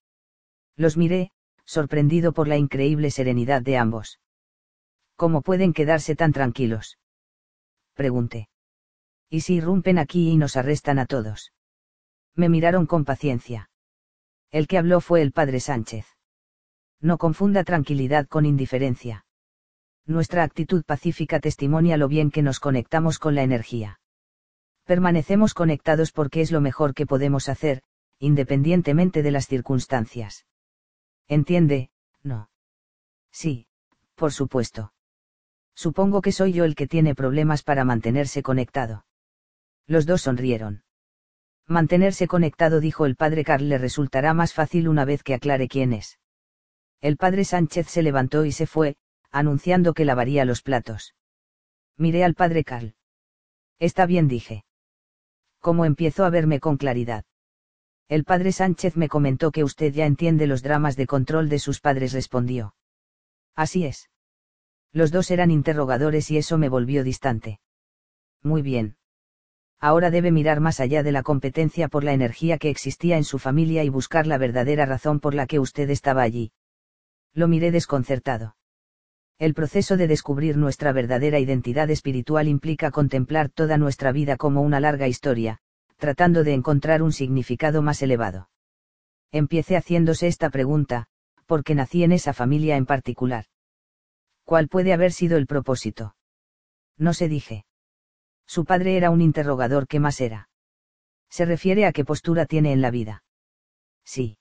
Los 0.76 0.98
miré, 0.98 1.30
sorprendido 1.64 2.34
por 2.34 2.46
la 2.46 2.58
increíble 2.58 3.10
serenidad 3.10 3.62
de 3.62 3.78
ambos. 3.78 4.20
¿Cómo 5.16 5.40
pueden 5.40 5.72
quedarse 5.72 6.16
tan 6.16 6.34
tranquilos? 6.34 6.98
Pregunté. 7.94 8.50
¿Y 9.30 9.40
si 9.40 9.54
irrumpen 9.54 9.96
aquí 9.96 10.28
y 10.28 10.36
nos 10.36 10.54
arrestan 10.54 10.98
a 10.98 11.06
todos? 11.06 11.54
Me 12.34 12.50
miraron 12.50 12.84
con 12.84 13.06
paciencia. 13.06 13.70
El 14.56 14.66
que 14.68 14.78
habló 14.78 15.02
fue 15.02 15.20
el 15.20 15.32
padre 15.32 15.60
Sánchez. 15.60 16.06
No 16.98 17.18
confunda 17.18 17.62
tranquilidad 17.62 18.26
con 18.26 18.46
indiferencia. 18.46 19.26
Nuestra 20.06 20.44
actitud 20.44 20.82
pacífica 20.82 21.40
testimonia 21.40 21.98
lo 21.98 22.08
bien 22.08 22.30
que 22.30 22.40
nos 22.40 22.58
conectamos 22.58 23.18
con 23.18 23.34
la 23.34 23.42
energía. 23.42 24.00
Permanecemos 24.84 25.52
conectados 25.52 26.10
porque 26.10 26.40
es 26.40 26.52
lo 26.52 26.62
mejor 26.62 26.94
que 26.94 27.04
podemos 27.04 27.50
hacer, 27.50 27.82
independientemente 28.18 29.22
de 29.22 29.30
las 29.30 29.46
circunstancias. 29.46 30.46
¿Entiende? 31.28 31.90
No. 32.22 32.48
Sí, 33.30 33.66
por 34.14 34.32
supuesto. 34.32 34.94
Supongo 35.74 36.22
que 36.22 36.32
soy 36.32 36.54
yo 36.54 36.64
el 36.64 36.76
que 36.76 36.86
tiene 36.86 37.14
problemas 37.14 37.62
para 37.62 37.84
mantenerse 37.84 38.42
conectado. 38.42 39.04
Los 39.86 40.06
dos 40.06 40.22
sonrieron. 40.22 40.85
Mantenerse 41.68 42.28
conectado, 42.28 42.78
dijo 42.78 43.06
el 43.06 43.16
padre 43.16 43.42
Carl, 43.42 43.68
le 43.68 43.78
resultará 43.78 44.34
más 44.34 44.54
fácil 44.54 44.88
una 44.88 45.04
vez 45.04 45.24
que 45.24 45.34
aclare 45.34 45.66
quién 45.66 45.92
es. 45.92 46.20
El 47.00 47.16
padre 47.16 47.44
Sánchez 47.44 47.88
se 47.88 48.02
levantó 48.02 48.44
y 48.44 48.52
se 48.52 48.66
fue, 48.66 48.96
anunciando 49.32 49.92
que 49.92 50.04
lavaría 50.04 50.44
los 50.44 50.62
platos. 50.62 51.14
Miré 51.96 52.22
al 52.22 52.34
padre 52.34 52.62
Carl. 52.62 52.94
Está 53.80 54.06
bien, 54.06 54.28
dije. 54.28 54.64
¿Cómo 55.58 55.84
empiezo 55.84 56.24
a 56.24 56.30
verme 56.30 56.60
con 56.60 56.76
claridad? 56.76 57.24
El 58.08 58.22
padre 58.22 58.52
Sánchez 58.52 58.96
me 58.96 59.08
comentó 59.08 59.50
que 59.50 59.64
usted 59.64 59.92
ya 59.92 60.06
entiende 60.06 60.46
los 60.46 60.62
dramas 60.62 60.94
de 60.94 61.08
control 61.08 61.48
de 61.48 61.58
sus 61.58 61.80
padres, 61.80 62.12
respondió. 62.12 62.76
Así 63.56 63.84
es. 63.84 64.08
Los 64.92 65.10
dos 65.10 65.32
eran 65.32 65.50
interrogadores 65.50 66.30
y 66.30 66.38
eso 66.38 66.58
me 66.58 66.68
volvió 66.68 67.02
distante. 67.02 67.58
Muy 68.42 68.62
bien 68.62 68.96
ahora 69.78 70.10
debe 70.10 70.30
mirar 70.30 70.60
más 70.60 70.80
allá 70.80 71.02
de 71.02 71.12
la 71.12 71.22
competencia 71.22 71.88
por 71.88 72.04
la 72.04 72.12
energía 72.12 72.58
que 72.58 72.70
existía 72.70 73.16
en 73.16 73.24
su 73.24 73.38
familia 73.38 73.84
y 73.84 73.88
buscar 73.88 74.26
la 74.26 74.38
verdadera 74.38 74.86
razón 74.86 75.20
por 75.20 75.34
la 75.34 75.46
que 75.46 75.60
usted 75.60 75.90
estaba 75.90 76.22
allí. 76.22 76.52
Lo 77.34 77.48
miré 77.48 77.70
desconcertado. 77.70 78.56
El 79.38 79.52
proceso 79.52 79.98
de 79.98 80.08
descubrir 80.08 80.56
nuestra 80.56 80.92
verdadera 80.92 81.38
identidad 81.38 81.90
espiritual 81.90 82.48
implica 82.48 82.90
contemplar 82.90 83.50
toda 83.50 83.76
nuestra 83.76 84.10
vida 84.10 84.38
como 84.38 84.62
una 84.62 84.80
larga 84.80 85.08
historia, 85.08 85.58
tratando 85.98 86.42
de 86.42 86.54
encontrar 86.54 87.02
un 87.02 87.12
significado 87.12 87.82
más 87.82 88.00
elevado. 88.00 88.48
Empiece 89.32 89.76
haciéndose 89.76 90.26
esta 90.26 90.48
pregunta, 90.48 91.08
porque 91.44 91.74
nací 91.74 92.02
en 92.02 92.12
esa 92.12 92.32
familia 92.32 92.76
en 92.76 92.86
particular. 92.86 93.44
¿Cuál 94.44 94.68
puede 94.68 94.94
haber 94.94 95.12
sido 95.12 95.36
el 95.36 95.46
propósito? 95.46 96.16
No 96.96 97.12
se 97.12 97.28
dije. 97.28 97.65
Su 98.46 98.64
padre 98.64 98.96
era 98.96 99.10
un 99.10 99.20
interrogador, 99.20 99.86
¿qué 99.86 100.00
más 100.00 100.20
era? 100.20 100.48
Se 101.28 101.44
refiere 101.44 101.86
a 101.86 101.92
qué 101.92 102.04
postura 102.04 102.46
tiene 102.46 102.72
en 102.72 102.80
la 102.80 102.90
vida. 102.90 103.24
Sí. 104.04 104.38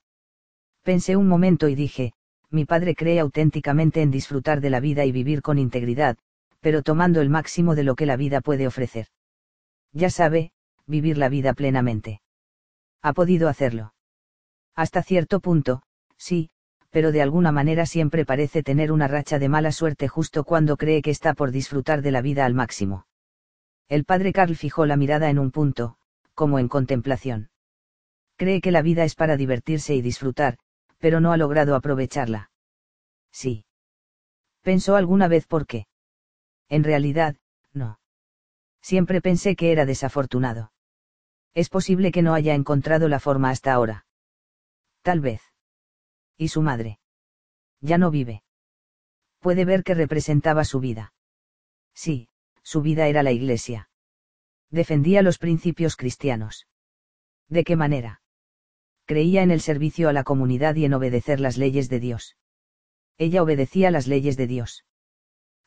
Pensé 0.83 1.15
un 1.15 1.27
momento 1.27 1.67
y 1.67 1.75
dije, 1.75 2.13
mi 2.51 2.65
padre 2.65 2.95
cree 2.95 3.19
auténticamente 3.19 4.01
en 4.01 4.11
disfrutar 4.11 4.61
de 4.61 4.69
la 4.69 4.79
vida 4.79 5.05
y 5.05 5.11
vivir 5.11 5.41
con 5.41 5.57
integridad, 5.57 6.17
pero 6.59 6.83
tomando 6.83 7.21
el 7.21 7.29
máximo 7.29 7.75
de 7.75 7.83
lo 7.83 7.95
que 7.95 8.05
la 8.05 8.15
vida 8.15 8.41
puede 8.41 8.67
ofrecer. 8.67 9.07
Ya 9.91 10.09
sabe, 10.09 10.51
vivir 10.85 11.17
la 11.17 11.29
vida 11.29 11.53
plenamente. 11.53 12.21
Ha 13.01 13.13
podido 13.13 13.49
hacerlo. 13.49 13.93
Hasta 14.75 15.03
cierto 15.03 15.39
punto, 15.39 15.81
sí, 16.17 16.49
pero 16.89 17.11
de 17.11 17.21
alguna 17.21 17.51
manera 17.51 17.85
siempre 17.85 18.25
parece 18.25 18.63
tener 18.63 18.91
una 18.91 19.07
racha 19.07 19.39
de 19.39 19.49
mala 19.49 19.71
suerte 19.71 20.07
justo 20.07 20.43
cuando 20.43 20.77
cree 20.77 21.01
que 21.01 21.11
está 21.11 21.33
por 21.33 21.51
disfrutar 21.51 22.01
de 22.01 22.11
la 22.11 22.21
vida 22.21 22.45
al 22.45 22.53
máximo. 22.53 23.05
El 23.87 24.03
padre 24.03 24.33
Carl 24.33 24.55
fijó 24.55 24.85
la 24.85 24.97
mirada 24.97 25.29
en 25.29 25.39
un 25.39 25.51
punto, 25.51 25.97
como 26.33 26.59
en 26.59 26.67
contemplación. 26.67 27.49
Cree 28.35 28.61
que 28.61 28.71
la 28.71 28.81
vida 28.81 29.03
es 29.03 29.15
para 29.15 29.37
divertirse 29.37 29.95
y 29.95 30.01
disfrutar, 30.01 30.57
pero 30.97 31.19
no 31.19 31.31
ha 31.31 31.37
logrado 31.37 31.75
aprovecharla. 31.75 32.51
Sí. 33.31 33.65
¿Pensó 34.61 34.95
alguna 34.95 35.27
vez 35.27 35.45
por 35.45 35.67
qué? 35.67 35.87
En 36.67 36.83
realidad, 36.83 37.35
no. 37.73 37.99
Siempre 38.81 39.21
pensé 39.21 39.55
que 39.55 39.71
era 39.71 39.85
desafortunado. 39.85 40.71
Es 41.53 41.69
posible 41.69 42.11
que 42.11 42.21
no 42.21 42.33
haya 42.33 42.55
encontrado 42.55 43.07
la 43.07 43.19
forma 43.19 43.49
hasta 43.49 43.71
ahora. 43.73 44.05
Tal 45.03 45.21
vez. 45.21 45.41
¿Y 46.37 46.49
su 46.49 46.61
madre? 46.61 46.99
Ya 47.79 47.97
no 47.97 48.09
vive. 48.09 48.43
Puede 49.39 49.63
ver 49.63 49.83
que 49.83 49.93
representaba 49.93 50.65
su 50.65 50.79
vida. 50.79 51.13
Sí, 51.93 52.29
su 52.65 52.81
vida 52.81 53.07
era 53.07 53.21
la 53.21 53.31
iglesia. 53.31 53.89
Defendía 54.71 55.21
los 55.21 55.37
principios 55.37 55.95
cristianos. 55.95 56.67
¿De 57.47 57.63
qué 57.63 57.75
manera? 57.75 58.21
Creía 59.05 59.43
en 59.43 59.51
el 59.51 59.61
servicio 59.61 60.09
a 60.09 60.13
la 60.13 60.23
comunidad 60.23 60.75
y 60.75 60.85
en 60.85 60.95
obedecer 60.95 61.39
las 61.39 61.57
leyes 61.57 61.89
de 61.89 61.99
Dios. 61.99 62.35
Ella 63.19 63.43
obedecía 63.43 63.91
las 63.91 64.07
leyes 64.07 64.35
de 64.35 64.47
Dios. 64.47 64.83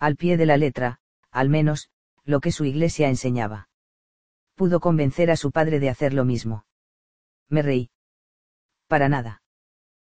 Al 0.00 0.16
pie 0.16 0.36
de 0.36 0.44
la 0.44 0.56
letra, 0.56 0.98
al 1.30 1.48
menos, 1.48 1.88
lo 2.24 2.40
que 2.40 2.50
su 2.50 2.64
iglesia 2.64 3.08
enseñaba. 3.08 3.68
Pudo 4.56 4.80
convencer 4.80 5.30
a 5.30 5.36
su 5.36 5.52
padre 5.52 5.78
de 5.78 5.90
hacer 5.90 6.12
lo 6.12 6.24
mismo. 6.24 6.66
Me 7.48 7.62
reí. 7.62 7.90
Para 8.88 9.08
nada. 9.08 9.42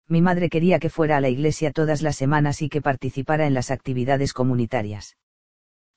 Mi 0.08 0.20
madre 0.20 0.50
quería 0.50 0.80
que 0.80 0.90
fuera 0.90 1.16
a 1.16 1.20
la 1.20 1.28
iglesia 1.28 1.70
todas 1.70 2.02
las 2.02 2.16
semanas 2.16 2.60
y 2.60 2.68
que 2.68 2.82
participara 2.82 3.46
en 3.46 3.54
las 3.54 3.70
actividades 3.70 4.32
comunitarias. 4.32 5.16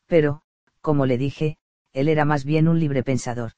Pero, 0.05 0.44
como 0.85 1.07
le 1.07 1.17
dije, 1.17 1.57
él 1.93 2.09
era 2.09 2.25
más 2.25 2.45
bien 2.45 2.67
un 2.67 2.79
libre 2.79 3.01
pensador. 3.01 3.53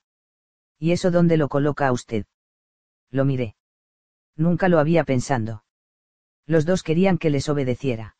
¿Y 0.80 0.94
eso 0.94 1.12
dónde 1.12 1.36
lo 1.36 1.50
coloca 1.50 1.86
a 1.86 1.92
usted? 1.92 2.26
Lo 3.12 3.26
miré. 3.26 3.58
Nunca 4.38 4.70
lo 4.70 4.80
había 4.80 5.04
pensando. 5.04 5.66
Los 6.46 6.66
dos 6.66 6.84
querían 6.84 7.18
que 7.18 7.30
les 7.30 7.50
obedeciera. 7.50 8.16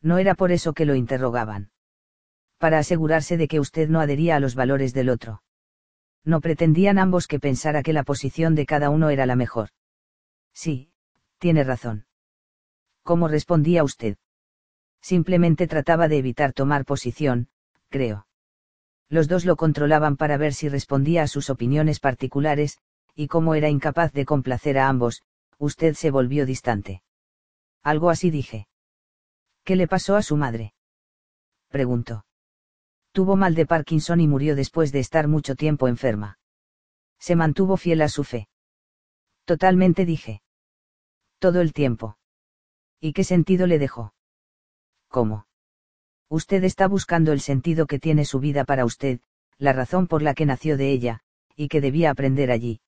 No 0.00 0.16
era 0.16 0.34
por 0.34 0.50
eso 0.50 0.72
que 0.72 0.86
lo 0.86 0.94
interrogaban. 0.94 1.72
Para 2.56 2.78
asegurarse 2.78 3.36
de 3.36 3.48
que 3.48 3.60
usted 3.60 3.90
no 3.90 4.00
adhería 4.00 4.36
a 4.36 4.40
los 4.40 4.54
valores 4.54 4.94
del 4.94 5.10
otro. 5.10 5.42
No 6.24 6.40
pretendían 6.40 6.98
ambos 6.98 7.26
que 7.26 7.38
pensara 7.38 7.82
que 7.82 7.92
la 7.92 8.02
posición 8.02 8.54
de 8.54 8.64
cada 8.64 8.88
uno 8.88 9.10
era 9.10 9.26
la 9.26 9.36
mejor. 9.36 9.68
Sí, 10.54 10.90
tiene 11.36 11.64
razón. 11.64 12.06
¿Cómo 13.02 13.28
respondía 13.28 13.84
usted? 13.84 14.16
Simplemente 15.02 15.66
trataba 15.66 16.08
de 16.08 16.16
evitar 16.16 16.54
tomar 16.54 16.86
posición, 16.86 17.48
creo. 17.92 18.26
Los 19.08 19.28
dos 19.28 19.44
lo 19.44 19.54
controlaban 19.54 20.16
para 20.16 20.36
ver 20.36 20.54
si 20.54 20.68
respondía 20.68 21.22
a 21.22 21.28
sus 21.28 21.50
opiniones 21.50 22.00
particulares, 22.00 22.78
y 23.14 23.28
como 23.28 23.54
era 23.54 23.68
incapaz 23.68 24.12
de 24.12 24.24
complacer 24.24 24.78
a 24.78 24.88
ambos, 24.88 25.22
usted 25.58 25.94
se 25.94 26.10
volvió 26.10 26.46
distante. 26.46 27.02
Algo 27.84 28.10
así 28.10 28.30
dije. 28.30 28.66
¿Qué 29.64 29.76
le 29.76 29.86
pasó 29.86 30.16
a 30.16 30.22
su 30.22 30.36
madre? 30.36 30.74
Preguntó. 31.68 32.24
Tuvo 33.12 33.36
mal 33.36 33.54
de 33.54 33.66
Parkinson 33.66 34.20
y 34.20 34.26
murió 34.26 34.56
después 34.56 34.90
de 34.90 35.00
estar 35.00 35.28
mucho 35.28 35.54
tiempo 35.54 35.86
enferma. 35.86 36.38
Se 37.20 37.36
mantuvo 37.36 37.76
fiel 37.76 38.00
a 38.02 38.08
su 38.08 38.24
fe. 38.24 38.48
Totalmente 39.44 40.06
dije. 40.06 40.42
Todo 41.38 41.60
el 41.60 41.72
tiempo. 41.72 42.16
¿Y 42.98 43.12
qué 43.12 43.24
sentido 43.24 43.66
le 43.66 43.78
dejó? 43.78 44.14
¿Cómo? 45.08 45.46
Usted 46.32 46.64
está 46.64 46.88
buscando 46.88 47.32
el 47.32 47.40
sentido 47.40 47.86
que 47.86 47.98
tiene 47.98 48.24
su 48.24 48.40
vida 48.40 48.64
para 48.64 48.86
usted, 48.86 49.20
la 49.58 49.74
razón 49.74 50.06
por 50.06 50.22
la 50.22 50.32
que 50.32 50.46
nació 50.46 50.78
de 50.78 50.90
ella, 50.90 51.20
y 51.56 51.68
que 51.68 51.82
debía 51.82 52.10
aprender 52.10 52.50
allí. 52.50 52.80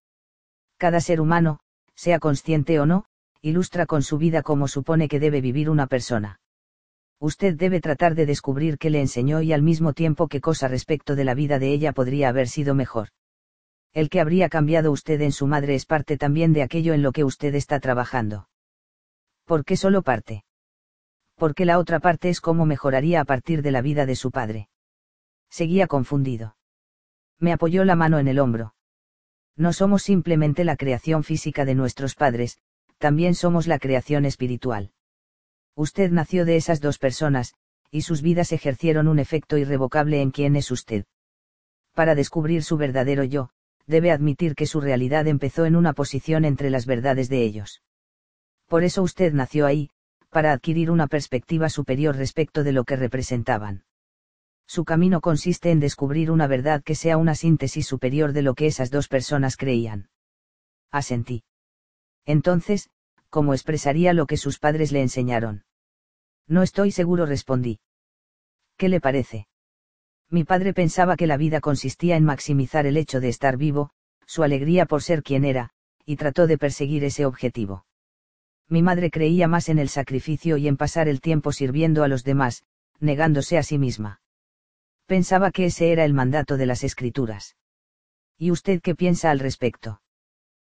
Cada 0.78 1.02
ser 1.02 1.20
humano, 1.20 1.60
sea 1.94 2.18
consciente 2.18 2.80
o 2.80 2.86
no, 2.86 3.04
ilustra 3.42 3.84
con 3.84 4.02
su 4.02 4.16
vida 4.16 4.42
cómo 4.42 4.66
supone 4.66 5.08
que 5.08 5.20
debe 5.20 5.42
vivir 5.42 5.68
una 5.68 5.86
persona. 5.88 6.40
Usted 7.18 7.54
debe 7.54 7.82
tratar 7.82 8.14
de 8.14 8.24
descubrir 8.24 8.78
qué 8.78 8.88
le 8.88 9.02
enseñó 9.02 9.42
y 9.42 9.52
al 9.52 9.60
mismo 9.60 9.92
tiempo 9.92 10.28
qué 10.28 10.40
cosa 10.40 10.66
respecto 10.66 11.14
de 11.14 11.24
la 11.24 11.34
vida 11.34 11.58
de 11.58 11.70
ella 11.70 11.92
podría 11.92 12.30
haber 12.30 12.48
sido 12.48 12.74
mejor 12.74 13.10
el 13.94 14.10
que 14.10 14.20
habría 14.20 14.48
cambiado 14.48 14.90
usted 14.90 15.20
en 15.20 15.30
su 15.30 15.46
madre 15.46 15.76
es 15.76 15.86
parte 15.86 16.18
también 16.18 16.52
de 16.52 16.62
aquello 16.62 16.94
en 16.94 17.02
lo 17.02 17.12
que 17.12 17.22
usted 17.22 17.54
está 17.54 17.78
trabajando. 17.78 18.48
¿Por 19.44 19.64
qué 19.64 19.76
solo 19.76 20.02
parte? 20.02 20.44
Porque 21.36 21.64
la 21.64 21.78
otra 21.78 22.00
parte 22.00 22.28
es 22.28 22.40
cómo 22.40 22.66
mejoraría 22.66 23.20
a 23.20 23.24
partir 23.24 23.62
de 23.62 23.72
la 23.72 23.82
vida 23.82 24.06
de 24.06 24.16
su 24.16 24.30
padre. 24.30 24.68
Seguía 25.50 25.86
confundido. 25.86 26.56
Me 27.38 27.52
apoyó 27.52 27.84
la 27.84 27.96
mano 27.96 28.18
en 28.18 28.28
el 28.28 28.38
hombro. 28.38 28.74
No 29.56 29.72
somos 29.72 30.02
simplemente 30.02 30.64
la 30.64 30.76
creación 30.76 31.22
física 31.22 31.64
de 31.64 31.74
nuestros 31.74 32.14
padres, 32.14 32.58
también 32.98 33.34
somos 33.34 33.66
la 33.66 33.78
creación 33.78 34.24
espiritual. 34.24 34.92
Usted 35.76 36.10
nació 36.10 36.44
de 36.44 36.56
esas 36.56 36.80
dos 36.80 36.98
personas, 36.98 37.54
y 37.90 38.02
sus 38.02 38.22
vidas 38.22 38.52
ejercieron 38.52 39.08
un 39.08 39.18
efecto 39.18 39.56
irrevocable 39.56 40.20
en 40.20 40.30
quién 40.30 40.56
es 40.56 40.70
usted. 40.70 41.04
Para 41.94 42.14
descubrir 42.14 42.64
su 42.64 42.76
verdadero 42.76 43.22
yo, 43.22 43.50
debe 43.86 44.10
admitir 44.10 44.54
que 44.54 44.66
su 44.66 44.80
realidad 44.80 45.26
empezó 45.28 45.66
en 45.66 45.76
una 45.76 45.92
posición 45.92 46.44
entre 46.44 46.70
las 46.70 46.86
verdades 46.86 47.28
de 47.28 47.42
ellos. 47.42 47.82
Por 48.66 48.82
eso 48.82 49.02
usted 49.02 49.32
nació 49.32 49.66
ahí, 49.66 49.90
para 50.34 50.50
adquirir 50.50 50.90
una 50.90 51.06
perspectiva 51.06 51.68
superior 51.68 52.16
respecto 52.16 52.64
de 52.64 52.72
lo 52.72 52.82
que 52.82 52.96
representaban. 52.96 53.84
Su 54.66 54.84
camino 54.84 55.20
consiste 55.20 55.70
en 55.70 55.78
descubrir 55.78 56.32
una 56.32 56.48
verdad 56.48 56.82
que 56.82 56.96
sea 56.96 57.18
una 57.18 57.36
síntesis 57.36 57.86
superior 57.86 58.32
de 58.32 58.42
lo 58.42 58.54
que 58.54 58.66
esas 58.66 58.90
dos 58.90 59.06
personas 59.06 59.56
creían. 59.56 60.10
Asentí. 60.90 61.44
Entonces, 62.26 62.90
¿cómo 63.30 63.54
expresaría 63.54 64.12
lo 64.12 64.26
que 64.26 64.36
sus 64.36 64.58
padres 64.58 64.90
le 64.90 65.02
enseñaron? 65.02 65.66
No 66.48 66.64
estoy 66.64 66.90
seguro, 66.90 67.26
respondí. 67.26 67.78
¿Qué 68.76 68.88
le 68.88 69.00
parece? 69.00 69.46
Mi 70.30 70.42
padre 70.42 70.74
pensaba 70.74 71.14
que 71.16 71.28
la 71.28 71.36
vida 71.36 71.60
consistía 71.60 72.16
en 72.16 72.24
maximizar 72.24 72.86
el 72.86 72.96
hecho 72.96 73.20
de 73.20 73.28
estar 73.28 73.56
vivo, 73.56 73.92
su 74.26 74.42
alegría 74.42 74.86
por 74.86 75.00
ser 75.00 75.22
quien 75.22 75.44
era, 75.44 75.70
y 76.04 76.16
trató 76.16 76.48
de 76.48 76.58
perseguir 76.58 77.04
ese 77.04 77.24
objetivo. 77.24 77.86
Mi 78.68 78.82
madre 78.82 79.10
creía 79.10 79.46
más 79.48 79.68
en 79.68 79.78
el 79.78 79.88
sacrificio 79.88 80.56
y 80.56 80.68
en 80.68 80.76
pasar 80.76 81.08
el 81.08 81.20
tiempo 81.20 81.52
sirviendo 81.52 82.02
a 82.02 82.08
los 82.08 82.24
demás, 82.24 82.64
negándose 82.98 83.58
a 83.58 83.62
sí 83.62 83.78
misma. 83.78 84.20
Pensaba 85.06 85.50
que 85.50 85.66
ese 85.66 85.92
era 85.92 86.04
el 86.04 86.14
mandato 86.14 86.56
de 86.56 86.66
las 86.66 86.82
escrituras. 86.82 87.56
¿Y 88.38 88.50
usted 88.50 88.80
qué 88.80 88.94
piensa 88.94 89.30
al 89.30 89.38
respecto? 89.38 90.00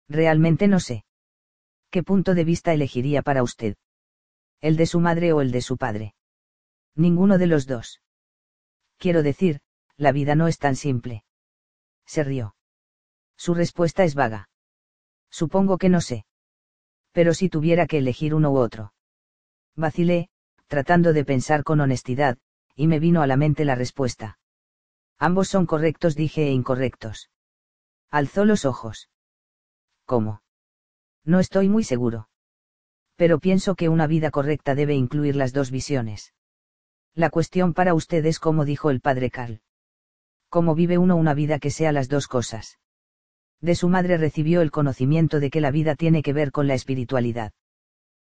Realmente 0.08 0.68
no 0.68 0.80
sé. 0.80 1.04
¿Qué 1.90 2.04
punto 2.04 2.36
de 2.36 2.44
vista 2.44 2.74
elegiría 2.74 3.22
para 3.24 3.42
usted? 3.42 3.76
¿El 4.62 4.78
de 4.78 4.86
su 4.86 5.00
madre 5.00 5.34
o 5.34 5.42
el 5.42 5.52
de 5.52 5.62
su 5.62 5.78
padre? 5.78 6.14
Ninguno 6.96 7.38
de 7.38 7.48
los 7.48 7.66
dos. 7.66 8.02
Quiero 8.98 9.24
decir, 9.24 9.62
la 9.98 10.12
vida 10.12 10.36
no 10.36 10.48
es 10.48 10.60
tan 10.60 10.76
simple. 10.76 11.24
Se 12.06 12.24
rió. 12.24 12.56
Su 13.38 13.54
respuesta 13.54 14.04
es 14.04 14.16
vaga. 14.16 14.50
Supongo 15.30 15.78
que 15.78 15.90
no 15.90 16.02
sé. 16.02 16.26
Pero 17.12 17.34
si 17.34 17.50
tuviera 17.50 17.88
que 17.88 17.98
elegir 17.98 18.34
uno 18.34 18.52
u 18.52 18.58
otro. 18.58 18.94
Vacilé, 19.76 20.30
tratando 20.68 21.14
de 21.14 21.26
pensar 21.26 21.64
con 21.64 21.80
honestidad, 21.80 22.38
y 22.76 22.88
me 22.88 23.00
vino 23.00 23.22
a 23.22 23.28
la 23.28 23.38
mente 23.38 23.66
la 23.66 23.76
respuesta. 23.76 24.38
Ambos 25.18 25.50
son 25.50 25.66
correctos, 25.66 26.16
dije, 26.16 26.48
e 26.48 26.52
incorrectos. 26.52 27.30
Alzó 28.10 28.46
los 28.46 28.66
ojos. 28.66 29.10
¿Cómo? 30.06 30.42
No 31.26 31.40
estoy 31.40 31.70
muy 31.70 31.84
seguro. 31.84 32.30
Pero 33.16 33.40
pienso 33.40 33.76
que 33.76 33.90
una 33.90 34.08
vida 34.08 34.32
correcta 34.32 34.76
debe 34.76 34.96
incluir 34.96 35.36
las 35.36 35.52
dos 35.52 35.72
visiones. 35.72 36.34
La 37.14 37.30
cuestión 37.30 37.74
para 37.74 37.94
usted 37.94 38.26
es 38.26 38.40
como 38.40 38.64
dijo 38.64 38.90
el 38.90 39.02
padre 39.02 39.30
Carl. 39.30 39.62
¿Cómo 40.48 40.74
vive 40.74 40.98
uno 40.98 41.16
una 41.18 41.34
vida 41.34 41.60
que 41.60 41.70
sea 41.70 41.92
las 41.92 42.08
dos 42.08 42.28
cosas? 42.28 42.80
De 43.62 43.76
su 43.76 43.90
madre 43.90 44.18
recibió 44.18 44.62
el 44.62 44.72
conocimiento 44.72 45.40
de 45.40 45.50
que 45.50 45.62
la 45.62 45.72
vida 45.72 45.96
tiene 45.96 46.24
que 46.24 46.34
ver 46.34 46.52
con 46.52 46.68
la 46.68 46.76
espiritualidad. 46.76 47.52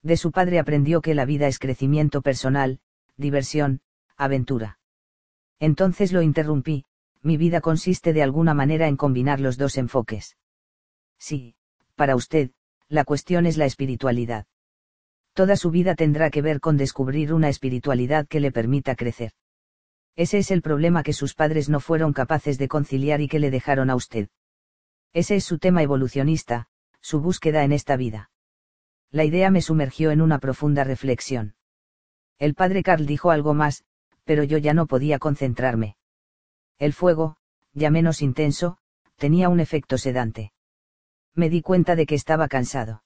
De 0.03 0.17
su 0.17 0.31
padre 0.31 0.59
aprendió 0.59 1.01
que 1.01 1.15
la 1.15 1.25
vida 1.25 1.47
es 1.47 1.57
crecimiento 1.57 2.21
personal, 2.21 2.79
diversión, 3.17 3.81
aventura. 4.17 4.77
Entonces 5.59 6.11
lo 6.11 6.21
interrumpí, 6.21 6.85
mi 7.23 7.37
vida 7.37 7.59
consiste 7.59 8.13
de 8.13 8.21
alguna 8.21 8.53
manera 8.53 8.87
en 8.87 8.97
combinar 8.97 9.39
los 9.39 9.57
dos 9.57 9.77
enfoques. 9.77 10.37
Sí, 11.17 11.55
para 11.95 12.15
usted, 12.15 12.51
la 12.87 13.03
cuestión 13.03 13.47
es 13.47 13.57
la 13.57 13.65
espiritualidad. 13.65 14.45
Toda 15.33 15.55
su 15.55 15.71
vida 15.71 15.95
tendrá 15.95 16.29
que 16.29 16.43
ver 16.43 16.59
con 16.59 16.77
descubrir 16.77 17.33
una 17.33 17.49
espiritualidad 17.49 18.27
que 18.27 18.39
le 18.39 18.51
permita 18.51 18.95
crecer. 18.95 19.31
Ese 20.15 20.37
es 20.37 20.51
el 20.51 20.61
problema 20.61 21.01
que 21.01 21.13
sus 21.13 21.33
padres 21.33 21.67
no 21.67 21.79
fueron 21.79 22.13
capaces 22.13 22.57
de 22.59 22.67
conciliar 22.67 23.21
y 23.21 23.27
que 23.27 23.39
le 23.39 23.49
dejaron 23.49 23.89
a 23.89 23.95
usted. 23.95 24.29
Ese 25.15 25.37
es 25.37 25.45
su 25.45 25.59
tema 25.59 25.81
evolucionista, 25.81 26.67
su 26.99 27.21
búsqueda 27.21 27.63
en 27.63 27.71
esta 27.71 27.95
vida. 27.95 28.31
La 29.11 29.23
idea 29.23 29.49
me 29.49 29.61
sumergió 29.61 30.11
en 30.11 30.19
una 30.19 30.39
profunda 30.39 30.83
reflexión. 30.83 31.55
El 32.37 32.53
padre 32.53 32.83
Carl 32.83 33.05
dijo 33.05 33.31
algo 33.31 33.53
más, 33.53 33.85
pero 34.25 34.43
yo 34.43 34.57
ya 34.57 34.73
no 34.73 34.87
podía 34.87 35.17
concentrarme. 35.17 35.95
El 36.79 36.91
fuego, 36.91 37.37
ya 37.71 37.89
menos 37.91 38.21
intenso, 38.21 38.77
tenía 39.15 39.47
un 39.47 39.61
efecto 39.61 39.97
sedante. 39.97 40.51
Me 41.33 41.49
di 41.49 41.61
cuenta 41.61 41.95
de 41.95 42.05
que 42.05 42.15
estaba 42.15 42.49
cansado. 42.49 43.01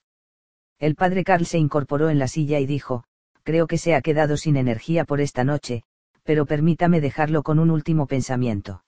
El 0.80 0.96
padre 0.96 1.24
Carl 1.24 1.46
se 1.46 1.60
incorporó 1.60 2.10
en 2.10 2.18
la 2.18 2.28
silla 2.28 2.60
y 2.60 2.66
dijo, 2.66 3.04
creo 3.44 3.68
que 3.68 3.78
se 3.78 3.94
ha 3.94 4.02
quedado 4.02 4.36
sin 4.36 4.58
energía 4.58 5.06
por 5.06 5.22
esta 5.22 5.44
noche, 5.44 5.84
pero 6.24 6.48
permítame 6.48 7.02
dejarlo 7.02 7.44
con 7.44 7.60
un 7.60 7.70
último 7.70 8.08
pensamiento. 8.08 8.84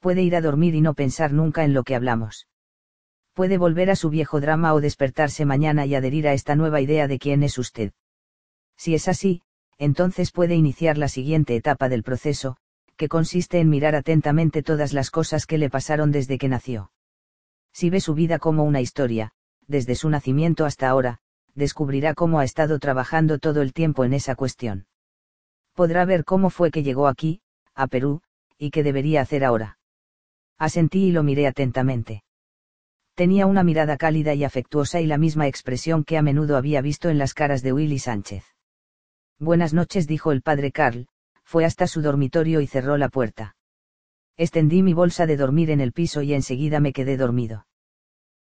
Puede 0.00 0.22
ir 0.22 0.36
a 0.36 0.40
dormir 0.40 0.74
y 0.74 0.80
no 0.80 0.94
pensar 0.94 1.32
nunca 1.32 1.64
en 1.64 1.74
lo 1.74 1.82
que 1.82 1.94
hablamos. 1.94 2.46
Puede 3.32 3.58
volver 3.58 3.90
a 3.90 3.96
su 3.96 4.10
viejo 4.10 4.40
drama 4.40 4.74
o 4.74 4.80
despertarse 4.80 5.44
mañana 5.44 5.86
y 5.86 5.94
adherir 5.94 6.28
a 6.28 6.32
esta 6.32 6.54
nueva 6.54 6.80
idea 6.80 7.08
de 7.08 7.18
quién 7.18 7.42
es 7.42 7.58
usted. 7.58 7.92
Si 8.76 8.94
es 8.94 9.08
así, 9.08 9.42
entonces 9.78 10.32
puede 10.32 10.54
iniciar 10.54 10.98
la 10.98 11.08
siguiente 11.08 11.54
etapa 11.54 11.88
del 11.88 12.02
proceso, 12.02 12.56
que 12.96 13.08
consiste 13.08 13.60
en 13.60 13.68
mirar 13.68 13.94
atentamente 13.94 14.62
todas 14.62 14.92
las 14.92 15.10
cosas 15.10 15.46
que 15.46 15.58
le 15.58 15.70
pasaron 15.70 16.10
desde 16.10 16.36
que 16.36 16.48
nació. 16.48 16.90
Si 17.72 17.90
ve 17.90 18.00
su 18.00 18.14
vida 18.14 18.40
como 18.40 18.64
una 18.64 18.80
historia, 18.80 19.30
desde 19.68 19.94
su 19.94 20.10
nacimiento 20.10 20.64
hasta 20.64 20.88
ahora, 20.88 21.20
descubrirá 21.54 22.14
cómo 22.14 22.40
ha 22.40 22.44
estado 22.44 22.78
trabajando 22.80 23.38
todo 23.38 23.62
el 23.62 23.72
tiempo 23.72 24.04
en 24.04 24.14
esa 24.14 24.34
cuestión. 24.34 24.86
Podrá 25.74 26.04
ver 26.04 26.24
cómo 26.24 26.50
fue 26.50 26.72
que 26.72 26.82
llegó 26.82 27.06
aquí, 27.06 27.40
a 27.74 27.86
Perú, 27.86 28.22
y 28.58 28.70
qué 28.70 28.82
debería 28.82 29.20
hacer 29.20 29.44
ahora. 29.44 29.77
Asentí 30.58 31.06
y 31.06 31.12
lo 31.12 31.22
miré 31.22 31.46
atentamente. 31.46 32.24
Tenía 33.14 33.46
una 33.46 33.62
mirada 33.62 33.96
cálida 33.96 34.34
y 34.34 34.44
afectuosa 34.44 35.00
y 35.00 35.06
la 35.06 35.18
misma 35.18 35.46
expresión 35.46 36.04
que 36.04 36.18
a 36.18 36.22
menudo 36.22 36.56
había 36.56 36.80
visto 36.80 37.08
en 37.08 37.18
las 37.18 37.34
caras 37.34 37.62
de 37.62 37.72
Willy 37.72 37.98
Sánchez. 37.98 38.44
Buenas 39.38 39.72
noches, 39.72 40.06
dijo 40.06 40.32
el 40.32 40.42
padre 40.42 40.72
Carl, 40.72 41.06
fue 41.44 41.64
hasta 41.64 41.86
su 41.86 42.02
dormitorio 42.02 42.60
y 42.60 42.66
cerró 42.66 42.96
la 42.96 43.08
puerta. 43.08 43.56
Extendí 44.36 44.82
mi 44.82 44.94
bolsa 44.94 45.26
de 45.26 45.36
dormir 45.36 45.70
en 45.70 45.80
el 45.80 45.92
piso 45.92 46.22
y 46.22 46.34
enseguida 46.34 46.80
me 46.80 46.92
quedé 46.92 47.16
dormido. 47.16 47.66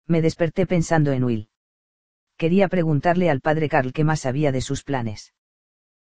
Me 0.07 0.21
desperté 0.21 0.65
pensando 0.65 1.11
en 1.11 1.23
Will. 1.23 1.49
Quería 2.37 2.67
preguntarle 2.67 3.29
al 3.29 3.41
padre 3.41 3.69
Carl 3.69 3.93
qué 3.93 4.03
más 4.03 4.21
sabía 4.21 4.51
de 4.51 4.61
sus 4.61 4.83
planes. 4.83 5.33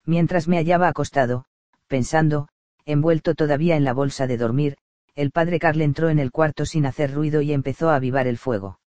Mientras 0.07 0.49
me 0.49 0.57
hallaba 0.57 0.89
acostado, 0.89 1.45
pensando, 1.87 2.49
envuelto 2.87 3.35
todavía 3.35 3.77
en 3.77 3.85
la 3.85 3.93
bolsa 3.93 4.27
de 4.27 4.37
dormir, 4.37 4.77
el 5.15 5.31
padre 5.31 5.59
Carl 5.59 5.81
entró 5.81 6.09
en 6.09 6.19
el 6.19 6.33
cuarto 6.33 6.67
sin 6.67 6.87
hacer 6.87 7.13
ruido 7.13 7.41
y 7.41 7.53
empezó 7.53 7.91
a 7.91 7.97
avivar 7.97 8.27
el 8.27 8.39
fuego. 8.39 8.81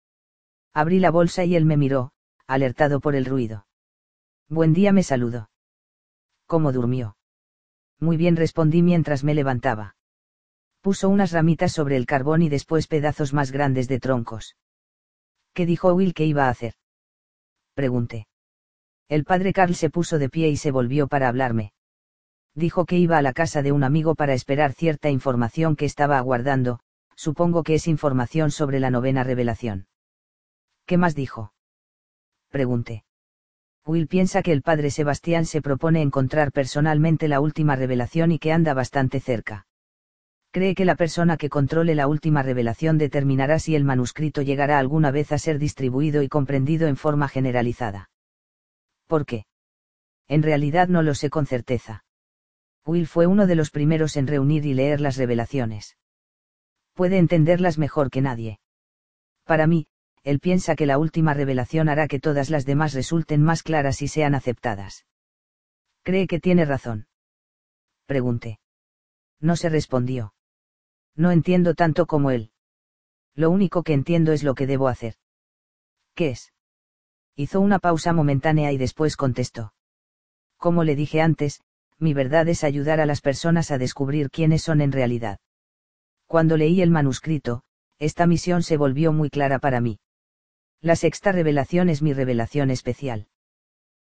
Abrí 0.73 0.99
la 0.99 1.11
bolsa 1.11 1.45
y 1.45 1.55
él 1.55 1.65
me 1.65 1.77
miró, 1.77 2.11
alertado 2.47 2.99
por 2.99 3.15
el 3.15 3.25
ruido. 3.25 3.65
Buen 4.49 4.73
día 4.73 4.91
me 4.91 5.03
saludó. 5.03 5.49
¿Cómo 6.45 6.71
durmió? 6.71 7.17
Muy 7.99 8.17
bien 8.17 8.35
respondí 8.35 8.81
mientras 8.81 9.23
me 9.23 9.33
levantaba. 9.33 9.95
Puso 10.81 11.09
unas 11.09 11.31
ramitas 11.31 11.71
sobre 11.71 11.97
el 11.97 12.05
carbón 12.05 12.41
y 12.41 12.49
después 12.49 12.87
pedazos 12.87 13.33
más 13.33 13.51
grandes 13.51 13.87
de 13.87 13.99
troncos. 13.99 14.55
¿Qué 15.53 15.65
dijo 15.65 15.93
Will 15.93 16.13
que 16.13 16.25
iba 16.25 16.45
a 16.45 16.49
hacer? 16.49 16.75
Pregunté. 17.73 18.27
El 19.09 19.23
padre 19.23 19.53
Carl 19.53 19.75
se 19.75 19.89
puso 19.89 20.19
de 20.19 20.29
pie 20.29 20.49
y 20.49 20.57
se 20.57 20.71
volvió 20.71 21.07
para 21.07 21.27
hablarme. 21.27 21.71
Dijo 22.57 22.85
que 22.85 22.97
iba 22.97 23.19
a 23.19 23.21
la 23.21 23.33
casa 23.33 23.61
de 23.61 23.71
un 23.71 23.83
amigo 23.83 24.15
para 24.15 24.33
esperar 24.33 24.73
cierta 24.73 25.11
información 25.11 25.75
que 25.75 25.85
estaba 25.85 26.17
aguardando, 26.17 26.79
supongo 27.15 27.61
que 27.61 27.75
es 27.75 27.87
información 27.87 28.49
sobre 28.49 28.79
la 28.79 28.89
novena 28.89 29.23
revelación. 29.23 29.85
¿Qué 30.87 30.97
más 30.97 31.13
dijo? 31.13 31.53
Pregunté. 32.49 33.03
Will 33.85 34.07
piensa 34.07 34.41
que 34.41 34.53
el 34.53 34.63
padre 34.63 34.89
Sebastián 34.89 35.45
se 35.45 35.61
propone 35.61 36.01
encontrar 36.01 36.51
personalmente 36.51 37.27
la 37.27 37.41
última 37.41 37.75
revelación 37.75 38.31
y 38.31 38.39
que 38.39 38.51
anda 38.51 38.73
bastante 38.73 39.19
cerca. 39.19 39.67
Cree 40.49 40.73
que 40.73 40.83
la 40.83 40.95
persona 40.95 41.37
que 41.37 41.49
controle 41.49 41.93
la 41.93 42.07
última 42.07 42.41
revelación 42.41 42.97
determinará 42.97 43.59
si 43.59 43.75
el 43.75 43.83
manuscrito 43.83 44.41
llegará 44.41 44.79
alguna 44.79 45.11
vez 45.11 45.31
a 45.31 45.37
ser 45.37 45.59
distribuido 45.59 46.23
y 46.23 46.27
comprendido 46.27 46.87
en 46.87 46.97
forma 46.97 47.27
generalizada. 47.27 48.09
¿Por 49.05 49.27
qué? 49.27 49.45
En 50.27 50.41
realidad 50.41 50.87
no 50.87 51.03
lo 51.03 51.13
sé 51.13 51.29
con 51.29 51.45
certeza. 51.45 52.03
Will 52.87 53.05
fue 53.05 53.27
uno 53.27 53.47
de 53.47 53.55
los 53.55 53.69
primeros 53.69 54.15
en 54.15 54.27
reunir 54.27 54.65
y 54.65 54.73
leer 54.73 55.01
las 55.01 55.17
revelaciones. 55.17 55.97
Puede 56.93 57.17
entenderlas 57.17 57.77
mejor 57.77 58.09
que 58.09 58.21
nadie. 58.21 58.59
Para 59.43 59.67
mí, 59.67 59.87
él 60.23 60.39
piensa 60.39 60.75
que 60.75 60.85
la 60.85 60.97
última 60.97 61.33
revelación 61.33 61.89
hará 61.89 62.07
que 62.07 62.21
todas 62.21 62.49
las 62.49 62.65
demás 62.65 62.93
resulten 62.93 63.43
más 63.43 63.61
claras 63.61 64.01
y 64.01 64.07
sean 64.07 64.35
aceptadas. 64.35 65.05
¿Cree 66.03 66.27
que 66.27 66.39
tiene 66.39 66.63
razón? 66.63 67.07
Pregunté. 68.05 68.59
No 69.41 69.57
se 69.57 69.67
respondió. 69.67 70.33
No 71.13 71.31
entiendo 71.31 71.75
tanto 71.75 72.05
como 72.05 72.31
él. 72.31 72.51
Lo 73.35 73.49
único 73.49 73.83
que 73.83 73.93
entiendo 73.93 74.31
es 74.31 74.43
lo 74.43 74.55
que 74.55 74.65
debo 74.65 74.87
hacer. 74.87 75.15
¿Qué 76.15 76.29
es? 76.29 76.53
Hizo 77.35 77.59
una 77.59 77.79
pausa 77.79 78.13
momentánea 78.13 78.71
y 78.71 78.77
después 78.77 79.17
contestó. 79.17 79.73
Como 80.55 80.85
le 80.85 80.95
dije 80.95 81.21
antes, 81.21 81.61
mi 81.99 82.13
verdad 82.13 82.47
es 82.47 82.63
ayudar 82.63 82.99
a 82.99 83.05
las 83.05 83.21
personas 83.21 83.71
a 83.71 83.77
descubrir 83.77 84.29
quiénes 84.29 84.61
son 84.63 84.81
en 84.81 84.91
realidad. 84.91 85.39
Cuando 86.27 86.57
leí 86.57 86.81
el 86.81 86.91
manuscrito, 86.91 87.63
esta 87.99 88.27
misión 88.27 88.63
se 88.63 88.77
volvió 88.77 89.11
muy 89.11 89.29
clara 89.29 89.59
para 89.59 89.81
mí. 89.81 89.99
La 90.81 90.95
sexta 90.95 91.31
revelación 91.31 91.89
es 91.89 92.01
mi 92.01 92.13
revelación 92.13 92.69
especial. 92.69 93.27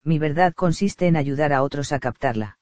Mi 0.04 0.18
verdad 0.18 0.52
consiste 0.54 1.06
en 1.06 1.16
ayudar 1.16 1.52
a 1.52 1.62
otros 1.62 1.92
a 1.92 1.98
captarla. 1.98 2.58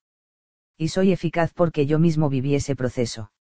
Y 0.77 0.89
soy 0.89 1.13
eficaz 1.13 1.53
porque 1.53 1.87
yo 1.87 1.99
mismo 1.99 2.29
viví 2.29 2.55
ese 2.55 2.77
proceso. 2.77 3.33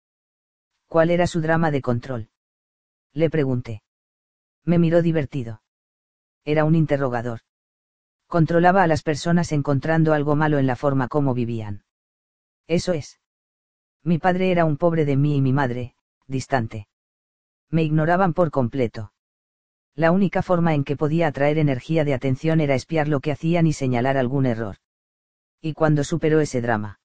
¿Cuál 0.87 1.11
era 1.11 1.27
su 1.27 1.41
drama 1.41 1.69
de 1.69 1.81
control? 1.81 2.29
Le 3.13 3.29
pregunté. 3.29 3.83
Me 4.63 4.79
miró 4.79 5.01
divertido. 5.01 5.61
Era 6.43 6.65
un 6.65 6.75
interrogador. 6.75 7.41
Controlaba 8.37 8.83
a 8.83 8.87
las 8.87 9.01
personas 9.01 9.53
encontrando 9.53 10.11
algo 10.11 10.35
malo 10.35 10.59
en 10.59 10.67
la 10.67 10.75
forma 10.75 11.07
como 11.07 11.33
vivían. 11.33 11.85
Eso 12.67 12.91
es. 12.91 13.21
Mi 14.03 14.17
padre 14.17 14.51
era 14.51 14.65
un 14.65 14.75
pobre 14.75 15.05
de 15.05 15.15
mí 15.15 15.37
y 15.37 15.41
mi 15.41 15.53
madre, 15.53 15.95
distante. 16.27 16.89
Me 17.69 17.83
ignoraban 17.83 18.33
por 18.33 18.51
completo 18.51 19.13
la 19.95 20.11
única 20.11 20.41
forma 20.41 20.73
en 20.73 20.83
que 20.83 20.97
podía 20.97 21.27
atraer 21.27 21.57
energía 21.57 22.03
de 22.03 22.13
atención 22.13 22.59
era 22.59 22.75
espiar 22.75 23.07
lo 23.07 23.21
que 23.21 23.31
hacían 23.31 23.65
y 23.65 23.71
señalar 23.71 24.17
algún 24.17 24.45
error. 24.45 24.75
¿Y 25.61 25.71
cuando 25.71 26.03
superó 26.03 26.41
ese 26.41 26.59
drama? 26.59 26.99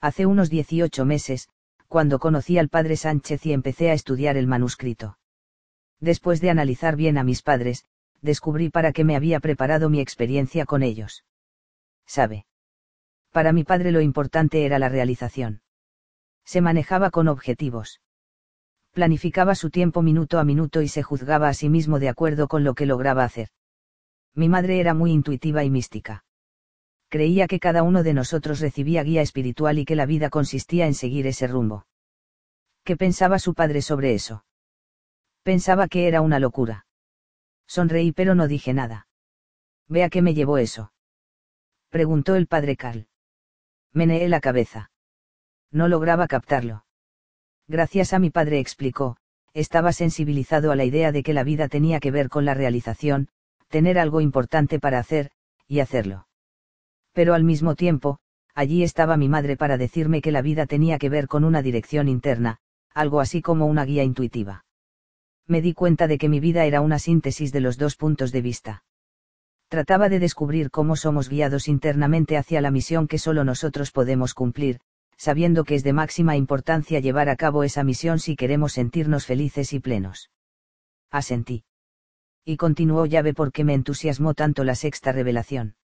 Hace 0.00 0.24
unos 0.24 0.48
18 0.48 1.04
meses, 1.04 1.50
cuando 1.88 2.18
conocí 2.18 2.56
al 2.56 2.70
padre 2.70 2.96
Sánchez 2.96 3.44
y 3.44 3.52
empecé 3.52 3.90
a 3.90 3.92
estudiar 3.92 4.38
el 4.38 4.46
manuscrito. 4.46 5.18
Después 6.00 6.40
de 6.40 6.48
analizar 6.48 6.96
bien 6.96 7.18
a 7.18 7.24
mis 7.24 7.42
padres, 7.42 7.84
descubrí 8.22 8.70
para 8.70 8.92
qué 8.92 9.04
me 9.04 9.16
había 9.16 9.40
preparado 9.40 9.88
mi 9.90 10.00
experiencia 10.00 10.66
con 10.66 10.82
ellos. 10.82 11.24
¿Sabe? 12.06 12.46
Para 13.32 13.52
mi 13.52 13.64
padre 13.64 13.92
lo 13.92 14.00
importante 14.00 14.64
era 14.64 14.78
la 14.78 14.88
realización. 14.88 15.62
Se 16.44 16.60
manejaba 16.60 17.10
con 17.10 17.28
objetivos 17.28 18.00
planificaba 18.96 19.54
su 19.54 19.68
tiempo 19.68 20.00
minuto 20.00 20.38
a 20.38 20.44
minuto 20.44 20.80
y 20.80 20.88
se 20.88 21.02
juzgaba 21.02 21.48
a 21.48 21.52
sí 21.52 21.68
mismo 21.68 21.98
de 21.98 22.08
acuerdo 22.08 22.48
con 22.48 22.64
lo 22.64 22.72
que 22.72 22.86
lograba 22.86 23.24
hacer. 23.24 23.50
Mi 24.34 24.48
madre 24.48 24.80
era 24.80 24.94
muy 24.94 25.12
intuitiva 25.12 25.64
y 25.64 25.68
mística. 25.68 26.24
Creía 27.10 27.46
que 27.46 27.60
cada 27.60 27.82
uno 27.82 28.02
de 28.02 28.14
nosotros 28.14 28.58
recibía 28.58 29.02
guía 29.02 29.20
espiritual 29.20 29.78
y 29.78 29.84
que 29.84 29.96
la 29.96 30.06
vida 30.06 30.30
consistía 30.30 30.86
en 30.86 30.94
seguir 30.94 31.26
ese 31.26 31.46
rumbo. 31.46 31.86
¿Qué 32.84 32.96
pensaba 32.96 33.38
su 33.38 33.52
padre 33.52 33.82
sobre 33.82 34.14
eso? 34.14 34.46
Pensaba 35.42 35.88
que 35.88 36.08
era 36.08 36.22
una 36.22 36.38
locura. 36.38 36.85
Sonreí 37.66 38.12
pero 38.12 38.34
no 38.34 38.48
dije 38.48 38.72
nada. 38.72 39.08
¿Vea 39.88 40.08
qué 40.10 40.22
me 40.22 40.34
llevó 40.34 40.58
eso? 40.58 40.92
Preguntó 41.90 42.34
el 42.34 42.46
padre 42.46 42.76
Carl. 42.76 43.08
Meneé 43.92 44.28
la 44.28 44.40
cabeza. 44.40 44.90
No 45.70 45.88
lograba 45.88 46.26
captarlo 46.26 46.86
gracias 47.68 48.12
a 48.12 48.18
mi 48.18 48.30
padre 48.30 48.60
explicó, 48.60 49.16
estaba 49.52 49.92
sensibilizado 49.92 50.70
a 50.70 50.76
la 50.76 50.84
idea 50.84 51.12
de 51.12 51.22
que 51.22 51.32
la 51.32 51.44
vida 51.44 51.68
tenía 51.68 52.00
que 52.00 52.10
ver 52.10 52.28
con 52.28 52.44
la 52.44 52.54
realización, 52.54 53.28
tener 53.68 53.98
algo 53.98 54.20
importante 54.20 54.78
para 54.78 54.98
hacer, 54.98 55.30
y 55.66 55.80
hacerlo. 55.80 56.28
Pero 57.12 57.34
al 57.34 57.42
mismo 57.42 57.74
tiempo, 57.74 58.18
allí 58.54 58.82
estaba 58.82 59.16
mi 59.16 59.28
madre 59.28 59.56
para 59.56 59.78
decirme 59.78 60.20
que 60.20 60.32
la 60.32 60.42
vida 60.42 60.66
tenía 60.66 60.98
que 60.98 61.08
ver 61.08 61.26
con 61.26 61.44
una 61.44 61.62
dirección 61.62 62.08
interna, 62.08 62.58
algo 62.94 63.20
así 63.20 63.42
como 63.42 63.66
una 63.66 63.84
guía 63.84 64.04
intuitiva. 64.04 64.64
Me 65.48 65.62
di 65.62 65.74
cuenta 65.74 66.08
de 66.08 66.18
que 66.18 66.28
mi 66.28 66.40
vida 66.40 66.64
era 66.64 66.80
una 66.80 66.98
síntesis 66.98 67.52
de 67.52 67.60
los 67.60 67.78
dos 67.78 67.96
puntos 67.96 68.32
de 68.32 68.42
vista. 68.42 68.84
Trataba 69.68 70.08
de 70.08 70.18
descubrir 70.18 70.70
cómo 70.70 70.96
somos 70.96 71.28
guiados 71.28 71.68
internamente 71.68 72.36
hacia 72.36 72.60
la 72.60 72.70
misión 72.70 73.08
que 73.08 73.18
solo 73.18 73.44
nosotros 73.44 73.90
podemos 73.92 74.34
cumplir, 74.34 74.80
sabiendo 75.16 75.64
que 75.64 75.74
es 75.74 75.84
de 75.84 75.92
máxima 75.92 76.36
importancia 76.36 77.00
llevar 77.00 77.28
a 77.28 77.36
cabo 77.36 77.64
esa 77.64 77.84
misión 77.84 78.18
si 78.18 78.36
queremos 78.36 78.72
sentirnos 78.72 79.26
felices 79.26 79.72
y 79.72 79.80
plenos. 79.80 80.30
Asentí. 81.10 81.64
Y 82.44 82.56
continuó 82.56 83.06
llave 83.06 83.34
porque 83.34 83.64
me 83.64 83.74
entusiasmó 83.74 84.34
tanto 84.34 84.62
la 84.62 84.74
sexta 84.74 85.12
revelación. 85.12 85.76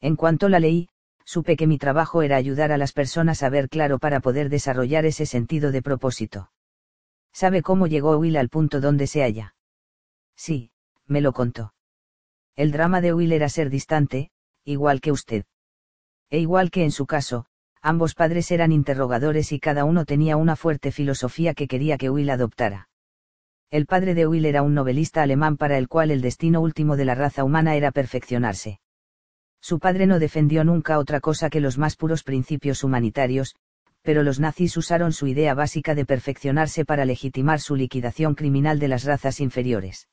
En 0.00 0.16
cuanto 0.16 0.48
la 0.48 0.60
leí, 0.60 0.88
supe 1.24 1.56
que 1.56 1.66
mi 1.66 1.78
trabajo 1.78 2.22
era 2.22 2.36
ayudar 2.36 2.72
a 2.72 2.78
las 2.78 2.92
personas 2.92 3.42
a 3.42 3.48
ver 3.48 3.68
claro 3.68 3.98
para 3.98 4.20
poder 4.20 4.48
desarrollar 4.48 5.06
ese 5.06 5.26
sentido 5.26 5.72
de 5.72 5.82
propósito. 5.82 6.50
¿Sabe 7.40 7.62
cómo 7.62 7.86
llegó 7.86 8.18
Will 8.18 8.36
al 8.36 8.48
punto 8.48 8.80
donde 8.80 9.06
se 9.06 9.22
halla? 9.22 9.54
Sí, 10.34 10.72
me 11.06 11.20
lo 11.20 11.32
contó. 11.32 11.72
El 12.56 12.72
drama 12.72 13.00
de 13.00 13.14
Will 13.14 13.30
era 13.30 13.48
ser 13.48 13.70
distante, 13.70 14.32
igual 14.64 15.00
que 15.00 15.12
usted. 15.12 15.44
E 16.30 16.40
igual 16.40 16.72
que 16.72 16.82
en 16.82 16.90
su 16.90 17.06
caso, 17.06 17.46
ambos 17.80 18.16
padres 18.16 18.50
eran 18.50 18.72
interrogadores 18.72 19.52
y 19.52 19.60
cada 19.60 19.84
uno 19.84 20.04
tenía 20.04 20.36
una 20.36 20.56
fuerte 20.56 20.90
filosofía 20.90 21.54
que 21.54 21.68
quería 21.68 21.96
que 21.96 22.10
Will 22.10 22.28
adoptara. 22.30 22.88
El 23.70 23.86
padre 23.86 24.14
de 24.14 24.26
Will 24.26 24.44
era 24.44 24.62
un 24.62 24.74
novelista 24.74 25.22
alemán 25.22 25.56
para 25.56 25.78
el 25.78 25.86
cual 25.86 26.10
el 26.10 26.22
destino 26.22 26.60
último 26.60 26.96
de 26.96 27.04
la 27.04 27.14
raza 27.14 27.44
humana 27.44 27.76
era 27.76 27.92
perfeccionarse. 27.92 28.80
Su 29.60 29.78
padre 29.78 30.08
no 30.08 30.18
defendió 30.18 30.64
nunca 30.64 30.98
otra 30.98 31.20
cosa 31.20 31.50
que 31.50 31.60
los 31.60 31.78
más 31.78 31.94
puros 31.94 32.24
principios 32.24 32.82
humanitarios, 32.82 33.54
pero 34.02 34.22
los 34.22 34.40
nazis 34.40 34.76
usaron 34.76 35.12
su 35.12 35.26
idea 35.26 35.54
básica 35.54 35.94
de 35.94 36.04
perfeccionarse 36.04 36.84
para 36.84 37.04
legitimar 37.04 37.60
su 37.60 37.76
liquidación 37.76 38.34
criminal 38.34 38.78
de 38.78 38.88
las 38.88 39.04
razas 39.04 39.40
inferiores. 39.40 40.08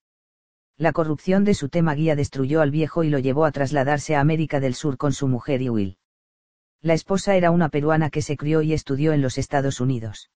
La 0.78 0.92
corrupción 0.92 1.46
de 1.46 1.54
su 1.54 1.70
tema 1.70 1.96
guía 1.96 2.16
destruyó 2.16 2.62
al 2.62 2.72
viejo 2.72 3.04
y 3.04 3.10
lo 3.10 3.20
llevó 3.20 3.46
a 3.46 3.52
trasladarse 3.52 4.16
a 4.16 4.20
América 4.20 4.60
del 4.60 4.76
Sur 4.76 4.98
con 4.98 5.14
su 5.14 5.28
mujer 5.28 5.62
y 5.62 5.70
Will. 5.70 5.98
La 6.82 6.94
esposa 6.94 7.36
era 7.36 7.52
una 7.52 7.70
peruana 7.70 8.10
que 8.10 8.22
se 8.22 8.36
crió 8.36 8.62
y 8.62 8.74
estudió 8.74 9.14
en 9.14 9.22
los 9.22 9.38
Estados 9.38 9.80
Unidos. 9.80 10.30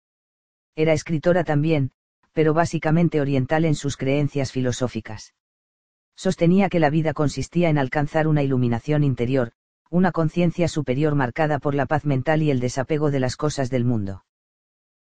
Era 0.76 0.94
escritora 0.94 1.44
también, 1.44 1.92
pero 2.32 2.54
básicamente 2.54 3.20
oriental 3.20 3.66
en 3.66 3.76
sus 3.76 3.98
creencias 3.98 4.52
filosóficas 4.52 5.34
sostenía 6.20 6.68
que 6.68 6.82
la 6.82 6.90
vida 6.90 7.14
consistía 7.14 7.70
en 7.70 7.78
alcanzar 7.78 8.28
una 8.28 8.44
iluminación 8.44 9.06
interior, 9.06 9.54
una 9.90 10.12
conciencia 10.12 10.68
superior 10.68 11.16
marcada 11.16 11.58
por 11.60 11.74
la 11.74 11.88
paz 11.88 12.06
mental 12.06 12.44
y 12.44 12.52
el 12.52 12.60
desapego 12.60 13.10
de 13.10 13.20
las 13.20 13.36
cosas 13.36 13.70
del 13.70 13.86
mundo. 13.86 14.24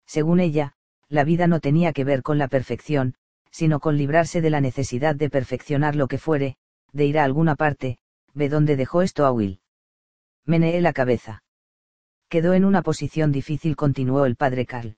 Según 0.07 0.39
ella, 0.39 0.73
la 1.07 1.23
vida 1.23 1.47
no 1.47 1.59
tenía 1.59 1.93
que 1.93 2.03
ver 2.03 2.23
con 2.23 2.37
la 2.37 2.47
perfección, 2.47 3.15
sino 3.51 3.79
con 3.79 3.97
librarse 3.97 4.41
de 4.41 4.49
la 4.49 4.61
necesidad 4.61 5.15
de 5.15 5.29
perfeccionar 5.29 5.95
lo 5.95 6.07
que 6.07 6.17
fuere, 6.17 6.57
de 6.91 7.05
ir 7.05 7.19
a 7.19 7.23
alguna 7.23 7.55
parte, 7.55 7.97
ve 8.33 8.49
dónde 8.49 8.75
dejó 8.75 9.01
esto 9.01 9.25
a 9.25 9.31
Will. 9.31 9.61
Meneé 10.45 10.81
la 10.81 10.93
cabeza. 10.93 11.43
Quedó 12.27 12.53
en 12.53 12.65
una 12.65 12.81
posición 12.81 13.31
difícil, 13.31 13.75
continuó 13.75 14.25
el 14.25 14.35
padre 14.35 14.65
Carl. 14.65 14.97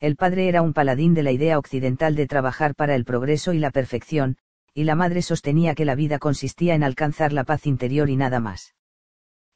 El 0.00 0.16
padre 0.16 0.48
era 0.48 0.62
un 0.62 0.72
paladín 0.72 1.14
de 1.14 1.22
la 1.22 1.32
idea 1.32 1.58
occidental 1.58 2.14
de 2.14 2.26
trabajar 2.26 2.74
para 2.74 2.94
el 2.94 3.04
progreso 3.04 3.52
y 3.52 3.58
la 3.58 3.70
perfección, 3.70 4.36
y 4.74 4.84
la 4.84 4.94
madre 4.94 5.22
sostenía 5.22 5.74
que 5.74 5.84
la 5.84 5.94
vida 5.94 6.18
consistía 6.18 6.74
en 6.74 6.84
alcanzar 6.84 7.32
la 7.32 7.44
paz 7.44 7.66
interior 7.66 8.08
y 8.08 8.16
nada 8.16 8.38
más. 8.38 8.74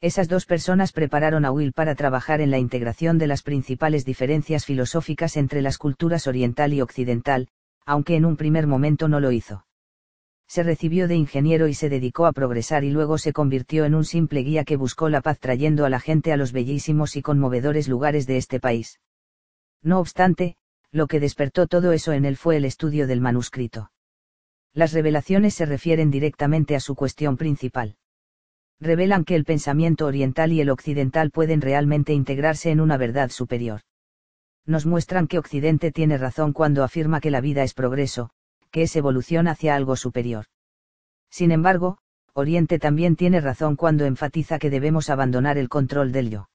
Esas 0.01 0.27
dos 0.27 0.45
personas 0.45 0.91
prepararon 0.91 1.45
a 1.45 1.51
Will 1.51 1.73
para 1.73 1.95
trabajar 1.95 2.41
en 2.41 2.51
la 2.51 2.59
integración 2.59 3.17
de 3.17 3.27
las 3.27 3.41
principales 3.41 4.05
diferencias 4.05 4.65
filosóficas 4.65 5.37
entre 5.37 5.61
las 5.61 5.77
culturas 5.77 6.27
oriental 6.27 6.73
y 6.73 6.81
occidental, 6.81 7.47
aunque 7.85 8.15
en 8.15 8.25
un 8.25 8.35
primer 8.35 8.67
momento 8.67 9.07
no 9.07 9.19
lo 9.19 9.31
hizo. 9.31 9.65
Se 10.47 10.61
recibió 10.61 11.07
de 11.07 11.15
ingeniero 11.15 11.67
y 11.67 11.73
se 11.73 11.89
dedicó 11.89 12.25
a 12.25 12.33
progresar 12.33 12.83
y 12.83 12.91
luego 12.91 13.17
se 13.17 13.33
convirtió 13.33 13.85
en 13.85 13.95
un 13.95 14.05
simple 14.05 14.41
guía 14.41 14.65
que 14.65 14.75
buscó 14.75 15.09
la 15.09 15.21
paz 15.21 15.39
trayendo 15.39 15.85
a 15.85 15.89
la 15.89 15.99
gente 15.99 16.31
a 16.31 16.37
los 16.37 16.51
bellísimos 16.51 17.15
y 17.15 17.21
conmovedores 17.21 17.87
lugares 17.87 18.27
de 18.27 18.37
este 18.37 18.59
país. 18.59 18.99
No 19.81 19.99
obstante, 19.99 20.57
lo 20.91 21.07
que 21.07 21.19
despertó 21.19 21.65
todo 21.67 21.91
eso 21.91 22.13
en 22.13 22.25
él 22.25 22.37
fue 22.37 22.57
el 22.57 22.65
estudio 22.65 23.07
del 23.07 23.19
manuscrito. 23.19 23.91
Las 24.73 24.93
revelaciones 24.93 25.55
se 25.55 25.65
refieren 25.65 26.11
directamente 26.11 26.75
a 26.75 26.79
su 26.79 26.95
cuestión 26.95 27.37
principal. 27.37 27.95
Revelan 28.79 29.23
que 29.23 29.35
el 29.35 29.45
pensamiento 29.45 30.05
oriental 30.05 30.51
y 30.51 30.61
el 30.61 30.69
occidental 30.69 31.31
pueden 31.31 31.61
realmente 31.61 32.13
integrarse 32.13 32.71
en 32.71 32.81
una 32.81 32.97
verdad 32.97 33.29
superior. 33.29 33.81
Nos 34.65 34.85
muestran 34.85 35.27
que 35.27 35.39
Occidente 35.39 35.91
tiene 35.91 36.17
razón 36.17 36.53
cuando 36.53 36.83
afirma 36.83 37.19
que 37.19 37.31
la 37.31 37.41
vida 37.41 37.63
es 37.63 37.73
progreso, 37.73 38.29
que 38.71 38.83
es 38.83 38.95
evolución 38.95 39.47
hacia 39.47 39.75
algo 39.75 39.95
superior. 39.95 40.45
Sin 41.29 41.51
embargo, 41.51 41.97
Oriente 42.33 42.79
también 42.79 43.15
tiene 43.15 43.41
razón 43.41 43.75
cuando 43.75 44.05
enfatiza 44.05 44.57
que 44.57 44.69
debemos 44.69 45.09
abandonar 45.09 45.57
el 45.57 45.69
control 45.69 46.11
del 46.11 46.29
yo. 46.29 46.49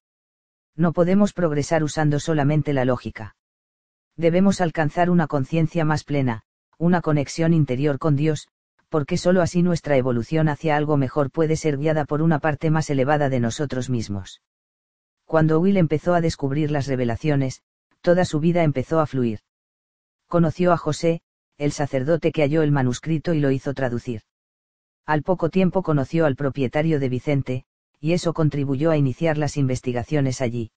No 0.74 0.92
podemos 0.92 1.32
progresar 1.32 1.82
usando 1.82 2.18
solamente 2.18 2.72
la 2.72 2.84
lógica. 2.84 3.36
Debemos 4.16 4.60
alcanzar 4.60 5.10
una 5.10 5.28
conciencia 5.28 5.84
más 5.84 6.02
plena, 6.02 6.42
una 6.78 7.00
conexión 7.00 7.52
interior 7.52 7.98
con 7.98 8.16
Dios, 8.16 8.48
porque 8.88 9.16
sólo 9.16 9.42
así 9.42 9.62
nuestra 9.62 9.96
evolución 9.96 10.48
hacia 10.48 10.76
algo 10.76 10.96
mejor 10.96 11.30
puede 11.30 11.56
ser 11.56 11.78
guiada 11.78 12.04
por 12.04 12.22
una 12.22 12.38
parte 12.38 12.70
más 12.70 12.88
elevada 12.90 13.28
de 13.28 13.40
nosotros 13.40 13.90
mismos. 13.90 14.42
Cuando 15.24 15.60
Will 15.60 15.76
empezó 15.76 16.14
a 16.14 16.20
descubrir 16.20 16.70
las 16.70 16.86
revelaciones, 16.86 17.62
toda 18.00 18.24
su 18.24 18.40
vida 18.40 18.62
empezó 18.62 19.00
a 19.00 19.06
fluir. 19.06 19.40
Conoció 20.26 20.72
a 20.72 20.76
José, 20.76 21.20
el 21.58 21.72
sacerdote 21.72 22.32
que 22.32 22.42
halló 22.42 22.62
el 22.62 22.72
manuscrito 22.72 23.34
y 23.34 23.40
lo 23.40 23.50
hizo 23.50 23.74
traducir. 23.74 24.22
Al 25.04 25.22
poco 25.22 25.50
tiempo 25.50 25.82
conoció 25.82 26.26
al 26.26 26.36
propietario 26.36 27.00
de 27.00 27.08
Vicente, 27.08 27.64
y 28.00 28.12
eso 28.12 28.32
contribuyó 28.32 28.90
a 28.90 28.96
iniciar 28.96 29.38
las 29.38 29.56
investigaciones 29.56 30.40
allí. 30.40 30.70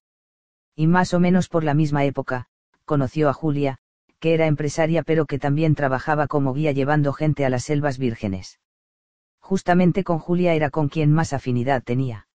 Y 0.75 0.87
más 0.87 1.13
o 1.13 1.19
menos 1.19 1.47
por 1.47 1.63
la 1.63 1.73
misma 1.73 2.05
época, 2.05 2.47
conoció 2.85 3.29
a 3.29 3.33
Julia, 3.33 3.79
que 4.21 4.35
era 4.35 4.45
empresaria 4.45 5.01
pero 5.01 5.25
que 5.25 5.39
también 5.39 5.73
trabajaba 5.73 6.27
como 6.27 6.53
guía 6.53 6.71
llevando 6.71 7.11
gente 7.11 7.43
a 7.43 7.49
las 7.49 7.63
selvas 7.63 7.97
vírgenes. 7.97 8.59
Justamente 9.39 10.03
con 10.03 10.19
Julia 10.19 10.53
era 10.53 10.69
con 10.69 10.89
quien 10.89 11.11
más 11.11 11.33
afinidad 11.33 11.81
tenía. 11.83 12.27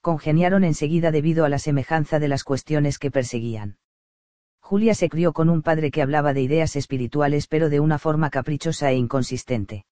Congeniaron 0.00 0.62
enseguida 0.62 1.10
debido 1.10 1.44
a 1.44 1.48
la 1.48 1.58
semejanza 1.58 2.20
de 2.20 2.28
las 2.28 2.44
cuestiones 2.44 3.00
que 3.00 3.10
perseguían. 3.10 3.76
Julia 4.60 4.94
se 4.94 5.08
crió 5.08 5.32
con 5.32 5.50
un 5.50 5.62
padre 5.62 5.90
que 5.90 6.00
hablaba 6.00 6.32
de 6.32 6.42
ideas 6.42 6.76
espirituales 6.76 7.48
pero 7.48 7.68
de 7.70 7.80
una 7.80 7.98
forma 7.98 8.30
caprichosa 8.30 8.92
e 8.92 8.94
inconsistente. 8.94 9.84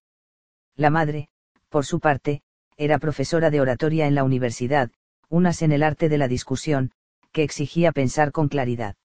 La 0.77 0.89
madre, 0.89 1.27
por 1.67 1.85
su 1.85 1.99
parte, 1.99 2.43
era 2.77 2.97
profesora 2.97 3.49
de 3.49 3.59
oratoria 3.59 4.07
en 4.07 4.15
la 4.15 4.23
universidad, 4.23 4.89
unas 5.27 5.61
en 5.63 5.73
el 5.73 5.83
arte 5.83 6.07
de 6.07 6.17
la 6.17 6.29
discusión, 6.29 6.93
que 7.33 7.43
exigía 7.43 7.91
pensar 7.91 8.31
con 8.31 8.47
claridad. 8.47 8.95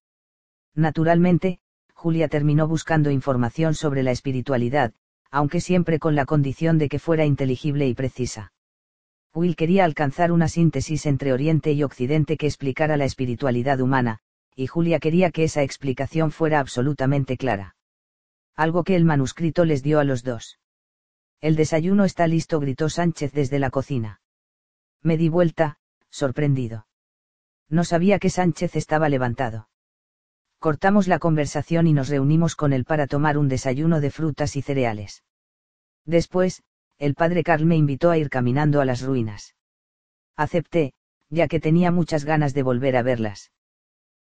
Naturalmente, 0.76 1.58
Julia 2.04 2.28
terminó 2.28 2.68
buscando 2.68 3.10
información 3.10 3.74
sobre 3.74 4.02
la 4.02 4.10
espiritualidad, 4.10 4.92
aunque 5.30 5.62
siempre 5.62 5.98
con 5.98 6.14
la 6.14 6.26
condición 6.26 6.76
de 6.76 6.90
que 6.90 6.98
fuera 6.98 7.24
inteligible 7.24 7.88
y 7.88 7.94
precisa. 7.94 8.52
Will 9.32 9.56
quería 9.56 9.86
alcanzar 9.86 10.30
una 10.30 10.48
síntesis 10.48 11.06
entre 11.06 11.32
Oriente 11.32 11.72
y 11.72 11.82
Occidente 11.82 12.36
que 12.36 12.44
explicara 12.44 12.98
la 12.98 13.06
espiritualidad 13.06 13.80
humana, 13.80 14.18
y 14.54 14.66
Julia 14.66 14.98
quería 14.98 15.30
que 15.30 15.44
esa 15.44 15.62
explicación 15.62 16.30
fuera 16.30 16.60
absolutamente 16.60 17.38
clara. 17.38 17.74
Algo 18.54 18.84
que 18.84 18.96
el 18.96 19.06
manuscrito 19.06 19.64
les 19.64 19.82
dio 19.82 19.98
a 19.98 20.04
los 20.04 20.22
dos. 20.22 20.58
El 21.40 21.56
desayuno 21.56 22.04
está 22.04 22.26
listo, 22.26 22.60
gritó 22.60 22.90
Sánchez 22.90 23.32
desde 23.32 23.58
la 23.58 23.70
cocina. 23.70 24.20
Me 25.00 25.16
di 25.16 25.30
vuelta, 25.30 25.78
sorprendido. 26.10 26.86
No 27.70 27.82
sabía 27.82 28.18
que 28.18 28.28
Sánchez 28.28 28.76
estaba 28.76 29.08
levantado. 29.08 29.68
Cortamos 30.64 31.08
la 31.08 31.18
conversación 31.18 31.86
y 31.86 31.92
nos 31.92 32.08
reunimos 32.08 32.56
con 32.56 32.72
él 32.72 32.86
para 32.86 33.06
tomar 33.06 33.36
un 33.36 33.48
desayuno 33.48 34.00
de 34.00 34.10
frutas 34.10 34.56
y 34.56 34.62
cereales. 34.62 35.22
Después, 36.06 36.62
el 36.96 37.14
padre 37.14 37.42
Carl 37.42 37.66
me 37.66 37.76
invitó 37.76 38.10
a 38.10 38.16
ir 38.16 38.30
caminando 38.30 38.80
a 38.80 38.86
las 38.86 39.02
ruinas. 39.02 39.56
Acepté, 40.36 40.94
ya 41.28 41.48
que 41.48 41.60
tenía 41.60 41.90
muchas 41.90 42.24
ganas 42.24 42.54
de 42.54 42.62
volver 42.62 42.96
a 42.96 43.02
verlas. 43.02 43.52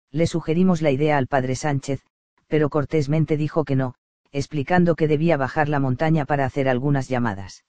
Le 0.09 0.25
sugerimos 0.25 0.81
la 0.81 0.89
idea 0.89 1.19
al 1.19 1.27
padre 1.27 1.53
Sánchez, 1.53 2.01
pero 2.47 2.71
cortésmente 2.71 3.37
dijo 3.37 3.63
que 3.63 3.75
no, 3.75 3.93
explicando 4.31 4.95
que 4.95 5.07
debía 5.07 5.37
bajar 5.37 5.69
la 5.69 5.79
montaña 5.79 6.25
para 6.25 6.45
hacer 6.45 6.67
algunas 6.67 7.07
llamadas. 7.07 7.65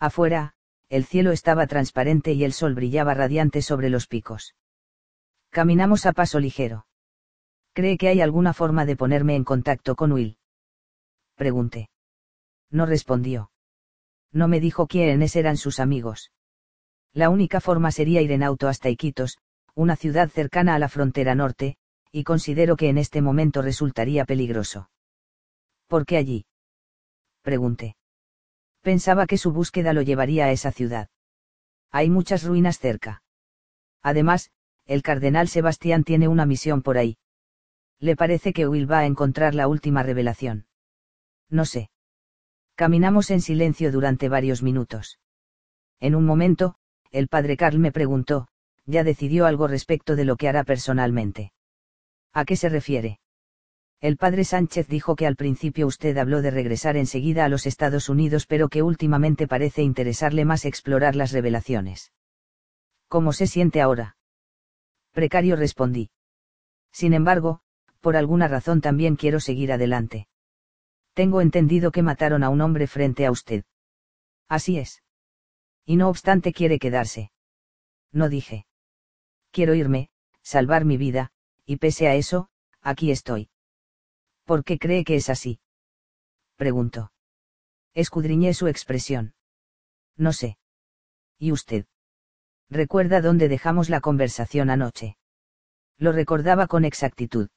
Afuera, 0.00 0.54
el 0.88 1.04
cielo 1.04 1.30
estaba 1.30 1.68
transparente 1.68 2.32
y 2.32 2.42
el 2.42 2.54
sol 2.54 2.74
brillaba 2.74 3.14
radiante 3.14 3.62
sobre 3.62 3.88
los 3.88 4.08
picos. 4.08 4.56
Caminamos 5.50 6.06
a 6.06 6.12
paso 6.12 6.40
ligero. 6.40 6.86
¿Cree 7.74 7.98
que 7.98 8.08
hay 8.08 8.20
alguna 8.20 8.52
forma 8.54 8.86
de 8.86 8.96
ponerme 8.96 9.34
en 9.34 9.42
contacto 9.42 9.96
con 9.96 10.12
Will? 10.12 10.38
Pregunté. 11.34 11.90
No 12.70 12.86
respondió. 12.86 13.50
No 14.32 14.46
me 14.46 14.60
dijo 14.60 14.86
quiénes 14.86 15.34
eran 15.34 15.56
sus 15.56 15.80
amigos. 15.80 16.30
La 17.12 17.30
única 17.30 17.60
forma 17.60 17.90
sería 17.90 18.22
ir 18.22 18.30
en 18.30 18.44
auto 18.44 18.68
hasta 18.68 18.90
Iquitos, 18.90 19.38
una 19.74 19.96
ciudad 19.96 20.28
cercana 20.28 20.76
a 20.76 20.78
la 20.78 20.88
frontera 20.88 21.34
norte, 21.34 21.76
y 22.12 22.22
considero 22.22 22.76
que 22.76 22.88
en 22.88 22.96
este 22.96 23.20
momento 23.20 23.60
resultaría 23.60 24.24
peligroso. 24.24 24.88
¿Por 25.88 26.06
qué 26.06 26.16
allí? 26.16 26.46
Pregunté. 27.42 27.96
Pensaba 28.82 29.26
que 29.26 29.36
su 29.36 29.50
búsqueda 29.50 29.92
lo 29.92 30.02
llevaría 30.02 30.44
a 30.44 30.52
esa 30.52 30.70
ciudad. 30.70 31.08
Hay 31.90 32.08
muchas 32.08 32.44
ruinas 32.44 32.78
cerca. 32.78 33.22
Además, 34.00 34.52
el 34.86 35.02
cardenal 35.02 35.48
Sebastián 35.48 36.04
tiene 36.04 36.28
una 36.28 36.46
misión 36.46 36.82
por 36.82 36.98
ahí. 36.98 37.16
Le 38.00 38.16
parece 38.16 38.52
que 38.52 38.66
Will 38.66 38.90
va 38.90 39.00
a 39.00 39.06
encontrar 39.06 39.54
la 39.54 39.68
última 39.68 40.02
revelación. 40.02 40.66
No 41.50 41.64
sé. 41.64 41.90
Caminamos 42.74 43.30
en 43.30 43.40
silencio 43.40 43.92
durante 43.92 44.28
varios 44.28 44.62
minutos. 44.62 45.18
En 46.00 46.14
un 46.14 46.24
momento, 46.24 46.74
el 47.10 47.28
padre 47.28 47.56
Carl 47.56 47.78
me 47.78 47.92
preguntó, 47.92 48.48
¿ya 48.84 49.04
decidió 49.04 49.46
algo 49.46 49.68
respecto 49.68 50.16
de 50.16 50.24
lo 50.24 50.36
que 50.36 50.48
hará 50.48 50.64
personalmente? 50.64 51.52
¿A 52.32 52.44
qué 52.44 52.56
se 52.56 52.68
refiere? 52.68 53.20
El 54.00 54.16
padre 54.16 54.44
Sánchez 54.44 54.88
dijo 54.88 55.16
que 55.16 55.26
al 55.26 55.36
principio 55.36 55.86
usted 55.86 56.18
habló 56.18 56.42
de 56.42 56.50
regresar 56.50 56.96
enseguida 56.96 57.44
a 57.44 57.48
los 57.48 57.64
Estados 57.66 58.08
Unidos, 58.08 58.46
pero 58.46 58.68
que 58.68 58.82
últimamente 58.82 59.46
parece 59.46 59.82
interesarle 59.82 60.44
más 60.44 60.66
explorar 60.66 61.16
las 61.16 61.32
revelaciones. 61.32 62.12
¿Cómo 63.08 63.32
se 63.32 63.46
siente 63.46 63.80
ahora? 63.80 64.16
Precario 65.12 65.56
respondí. 65.56 66.10
Sin 66.92 67.14
embargo, 67.14 67.60
por 68.04 68.18
alguna 68.18 68.48
razón 68.48 68.82
también 68.82 69.16
quiero 69.16 69.40
seguir 69.40 69.72
adelante. 69.72 70.28
Tengo 71.14 71.40
entendido 71.40 71.90
que 71.90 72.02
mataron 72.02 72.44
a 72.44 72.50
un 72.50 72.60
hombre 72.60 72.86
frente 72.86 73.24
a 73.24 73.30
usted. 73.30 73.64
Así 74.46 74.76
es. 74.76 75.02
Y 75.86 75.96
no 75.96 76.10
obstante 76.10 76.52
quiere 76.52 76.78
quedarse. 76.78 77.32
No 78.12 78.28
dije. 78.28 78.66
Quiero 79.52 79.72
irme, 79.72 80.10
salvar 80.42 80.84
mi 80.84 80.98
vida, 80.98 81.30
y 81.64 81.78
pese 81.78 82.06
a 82.06 82.14
eso, 82.14 82.50
aquí 82.82 83.10
estoy. 83.10 83.48
¿Por 84.44 84.64
qué 84.64 84.78
cree 84.78 85.02
que 85.02 85.14
es 85.14 85.30
así? 85.30 85.58
Preguntó. 86.56 87.10
Escudriñé 87.94 88.52
su 88.52 88.66
expresión. 88.68 89.32
No 90.18 90.34
sé. 90.34 90.58
¿Y 91.38 91.52
usted? 91.52 91.86
¿Recuerda 92.68 93.22
dónde 93.22 93.48
dejamos 93.48 93.88
la 93.88 94.02
conversación 94.02 94.68
anoche? 94.68 95.16
Lo 95.96 96.12
recordaba 96.12 96.66
con 96.66 96.84
exactitud. 96.84 97.48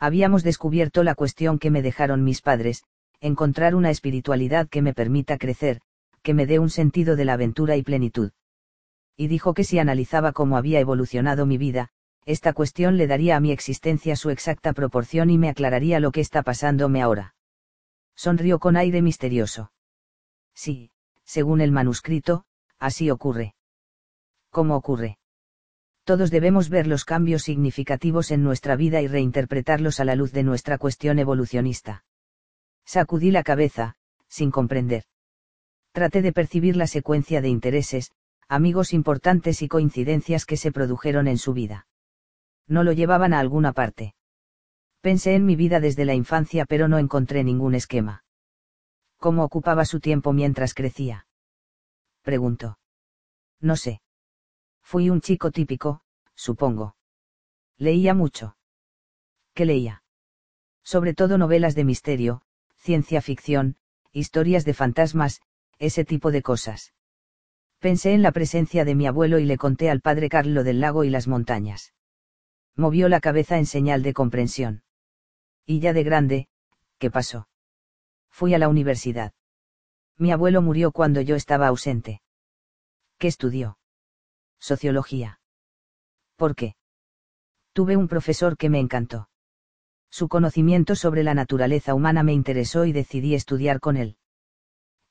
Habíamos 0.00 0.42
descubierto 0.42 1.04
la 1.04 1.14
cuestión 1.14 1.58
que 1.58 1.70
me 1.70 1.82
dejaron 1.82 2.24
mis 2.24 2.40
padres, 2.40 2.84
encontrar 3.20 3.74
una 3.74 3.90
espiritualidad 3.90 4.66
que 4.66 4.80
me 4.80 4.94
permita 4.94 5.36
crecer, 5.36 5.82
que 6.22 6.32
me 6.32 6.46
dé 6.46 6.58
un 6.58 6.70
sentido 6.70 7.16
de 7.16 7.26
la 7.26 7.34
aventura 7.34 7.76
y 7.76 7.82
plenitud. 7.82 8.32
Y 9.14 9.28
dijo 9.28 9.52
que 9.52 9.62
si 9.62 9.78
analizaba 9.78 10.32
cómo 10.32 10.56
había 10.56 10.80
evolucionado 10.80 11.44
mi 11.44 11.58
vida, 11.58 11.90
esta 12.24 12.54
cuestión 12.54 12.96
le 12.96 13.06
daría 13.06 13.36
a 13.36 13.40
mi 13.40 13.52
existencia 13.52 14.16
su 14.16 14.30
exacta 14.30 14.72
proporción 14.72 15.28
y 15.28 15.36
me 15.36 15.50
aclararía 15.50 16.00
lo 16.00 16.12
que 16.12 16.20
está 16.20 16.42
pasándome 16.42 17.02
ahora. 17.02 17.34
Sonrió 18.16 18.58
con 18.58 18.76
aire 18.76 19.02
misterioso. 19.02 19.72
Sí, 20.54 20.90
según 21.24 21.60
el 21.60 21.72
manuscrito, 21.72 22.44
así 22.78 23.10
ocurre. 23.10 23.54
¿Cómo 24.50 24.76
ocurre? 24.76 25.19
Todos 26.04 26.30
debemos 26.30 26.68
ver 26.68 26.86
los 26.86 27.04
cambios 27.04 27.42
significativos 27.42 28.30
en 28.30 28.42
nuestra 28.42 28.76
vida 28.76 29.00
y 29.00 29.08
reinterpretarlos 29.08 30.00
a 30.00 30.04
la 30.04 30.16
luz 30.16 30.32
de 30.32 30.42
nuestra 30.42 30.78
cuestión 30.78 31.18
evolucionista. 31.18 32.04
Sacudí 32.84 33.30
la 33.30 33.42
cabeza, 33.42 33.96
sin 34.28 34.50
comprender 34.50 35.04
traté 35.92 36.22
de 36.22 36.32
percibir 36.32 36.76
la 36.76 36.86
secuencia 36.86 37.40
de 37.40 37.48
intereses, 37.48 38.12
amigos 38.48 38.92
importantes 38.92 39.62
y 39.62 39.68
coincidencias 39.68 40.44
que 40.46 40.56
se 40.56 40.72
produjeron 40.72 41.28
en 41.28 41.38
su 41.38 41.52
vida. 41.52 41.86
No 42.66 42.84
lo 42.84 42.92
llevaban 42.92 43.32
a 43.32 43.40
alguna 43.40 43.72
parte. 43.72 44.14
Pensé 45.00 45.34
en 45.34 45.46
mi 45.46 45.56
vida 45.56 45.80
desde 45.80 46.04
la 46.04 46.14
infancia 46.14 46.64
pero 46.66 46.88
no 46.88 46.98
encontré 46.98 47.42
ningún 47.42 47.74
esquema. 47.74 48.24
¿Cómo 49.18 49.44
ocupaba 49.44 49.84
su 49.84 50.00
tiempo 50.00 50.32
mientras 50.32 50.74
crecía? 50.74 51.26
Preguntó. 52.22 52.78
No 53.60 53.76
sé. 53.76 54.00
Fui 54.82 55.10
un 55.10 55.20
chico 55.20 55.50
típico, 55.50 56.02
supongo. 56.34 56.96
Leía 57.76 58.14
mucho. 58.14 58.56
¿Qué 59.54 59.64
leía? 59.64 60.02
Sobre 60.82 61.14
todo 61.14 61.38
novelas 61.38 61.74
de 61.74 61.84
misterio, 61.84 62.42
ciencia 62.76 63.22
ficción, 63.22 63.76
historias 64.12 64.64
de 64.64 64.74
fantasmas, 64.74 65.40
ese 65.78 66.04
tipo 66.04 66.30
de 66.30 66.42
cosas. 66.42 66.92
Pensé 67.78 68.12
en 68.12 68.22
la 68.22 68.32
presencia 68.32 68.84
de 68.84 68.94
mi 68.94 69.06
abuelo 69.06 69.38
y 69.38 69.44
le 69.44 69.56
conté 69.56 69.90
al 69.90 70.02
padre 70.02 70.28
Carlo 70.28 70.64
del 70.64 70.80
lago 70.80 71.04
y 71.04 71.10
las 71.10 71.26
montañas. 71.26 71.94
Movió 72.76 73.08
la 73.08 73.20
cabeza 73.20 73.58
en 73.58 73.66
señal 73.66 74.02
de 74.02 74.12
comprensión. 74.12 74.82
Y 75.64 75.80
ya 75.80 75.92
de 75.92 76.02
grande, 76.02 76.48
¿qué 76.98 77.10
pasó? 77.10 77.48
Fui 78.30 78.54
a 78.54 78.58
la 78.58 78.68
universidad. 78.68 79.32
Mi 80.18 80.32
abuelo 80.32 80.60
murió 80.60 80.92
cuando 80.92 81.22
yo 81.22 81.36
estaba 81.36 81.68
ausente. 81.68 82.20
¿Qué 83.18 83.28
estudió? 83.28 83.78
Sociología. 84.60 85.40
¿Por 86.36 86.54
qué? 86.54 86.76
Tuve 87.72 87.96
un 87.96 88.08
profesor 88.08 88.56
que 88.56 88.68
me 88.68 88.78
encantó. 88.78 89.30
Su 90.10 90.28
conocimiento 90.28 90.96
sobre 90.96 91.22
la 91.22 91.34
naturaleza 91.34 91.94
humana 91.94 92.22
me 92.22 92.32
interesó 92.32 92.84
y 92.84 92.92
decidí 92.92 93.34
estudiar 93.34 93.80
con 93.80 93.96
él. 93.96 94.18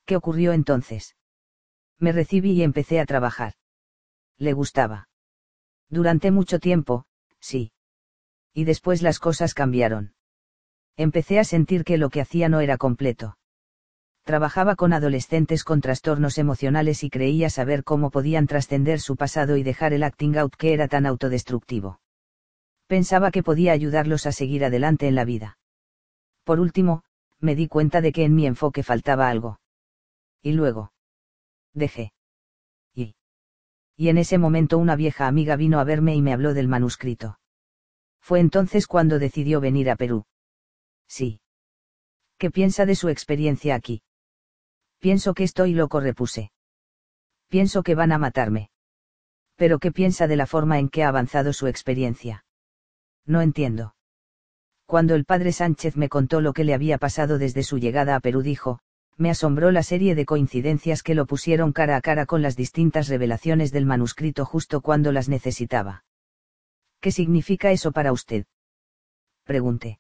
¿Qué 0.06 0.16
ocurrió 0.16 0.54
entonces? 0.54 1.16
Me 1.98 2.12
recibí 2.12 2.52
y 2.52 2.64
empecé 2.64 3.00
a 3.00 3.06
trabajar. 3.06 3.54
Le 4.38 4.54
gustaba. 4.54 5.10
Durante 5.90 6.32
mucho 6.32 6.60
tiempo, 6.60 7.06
sí. 7.40 7.72
Y 8.54 8.66
después 8.66 9.02
las 9.02 9.20
cosas 9.20 9.54
cambiaron. 9.54 10.14
Empecé 10.96 11.40
a 11.40 11.44
sentir 11.44 11.84
que 11.84 11.98
lo 11.98 12.10
que 12.10 12.22
hacía 12.22 12.50
no 12.50 12.60
era 12.60 12.78
completo. 12.78 13.39
Trabajaba 14.30 14.76
con 14.76 14.94
adolescentes 14.94 15.64
con 15.64 15.82
trastornos 15.82 16.38
emocionales 16.38 17.04
y 17.04 17.10
creía 17.10 17.50
saber 17.50 17.84
cómo 17.84 18.12
podían 18.12 18.46
trascender 18.46 19.00
su 19.00 19.16
pasado 19.16 19.58
y 19.58 19.64
dejar 19.64 19.92
el 19.92 20.04
acting 20.04 20.38
out 20.38 20.56
que 20.56 20.72
era 20.72 20.88
tan 20.88 21.08
autodestructivo. 21.08 22.00
Pensaba 22.86 23.32
que 23.32 23.42
podía 23.42 23.72
ayudarlos 23.72 24.28
a 24.28 24.32
seguir 24.32 24.64
adelante 24.64 25.08
en 25.08 25.16
la 25.16 25.26
vida. 25.26 25.58
Por 26.44 26.60
último, 26.60 27.02
me 27.40 27.56
di 27.56 27.68
cuenta 27.68 28.02
de 28.02 28.12
que 28.12 28.24
en 28.24 28.36
mi 28.36 28.46
enfoque 28.46 28.84
faltaba 28.84 29.30
algo. 29.30 29.62
Y 30.44 30.52
luego. 30.52 30.94
Dejé. 31.74 32.14
Y. 32.94 33.16
Y 33.98 34.10
en 34.10 34.20
ese 34.20 34.38
momento 34.38 34.78
una 34.78 34.96
vieja 34.96 35.26
amiga 35.26 35.56
vino 35.56 35.80
a 35.80 35.84
verme 35.86 36.14
y 36.14 36.22
me 36.22 36.34
habló 36.34 36.54
del 36.54 36.68
manuscrito. 36.68 37.40
Fue 38.20 38.40
entonces 38.42 38.86
cuando 38.86 39.18
decidió 39.18 39.60
venir 39.60 39.90
a 39.90 39.96
Perú. 39.96 40.28
Sí. 41.08 41.42
¿Qué 42.38 42.52
piensa 42.52 42.86
de 42.86 42.94
su 42.94 43.10
experiencia 43.10 43.74
aquí? 43.74 44.04
Pienso 45.00 45.34
que 45.34 45.44
estoy 45.44 45.74
loco, 45.74 46.00
repuse. 46.00 46.52
Pienso 47.48 47.84
que 47.84 47.96
van 47.96 48.12
a 48.12 48.18
matarme. 48.18 48.70
Pero 49.56 49.80
¿qué 49.80 49.92
piensa 49.92 50.28
de 50.28 50.36
la 50.36 50.46
forma 50.46 50.78
en 50.80 50.90
que 50.90 51.04
ha 51.04 51.10
avanzado 51.10 51.54
su 51.54 51.68
experiencia? 51.68 52.46
No 53.26 53.42
entiendo. 53.42 53.96
Cuando 54.86 55.16
el 55.16 55.26
padre 55.26 55.52
Sánchez 55.52 55.96
me 55.98 56.10
contó 56.10 56.42
lo 56.42 56.54
que 56.54 56.64
le 56.64 56.74
había 56.74 56.98
pasado 56.98 57.38
desde 57.38 57.64
su 57.64 57.78
llegada 57.78 58.16
a 58.16 58.20
Perú, 58.20 58.42
dijo, 58.42 58.80
me 59.18 59.30
asombró 59.30 59.72
la 59.72 59.84
serie 59.84 60.16
de 60.16 60.26
coincidencias 60.26 61.04
que 61.04 61.14
lo 61.14 61.26
pusieron 61.26 61.74
cara 61.74 61.98
a 61.98 62.02
cara 62.02 62.26
con 62.26 62.42
las 62.42 62.56
distintas 62.56 63.10
revelaciones 63.10 63.72
del 63.72 63.86
manuscrito 63.86 64.46
justo 64.46 64.82
cuando 64.82 65.12
las 65.12 65.28
necesitaba. 65.28 66.06
¿Qué 67.02 67.12
significa 67.12 67.72
eso 67.72 67.92
para 67.92 68.12
usted? 68.12 68.46
Pregunté. 69.44 70.00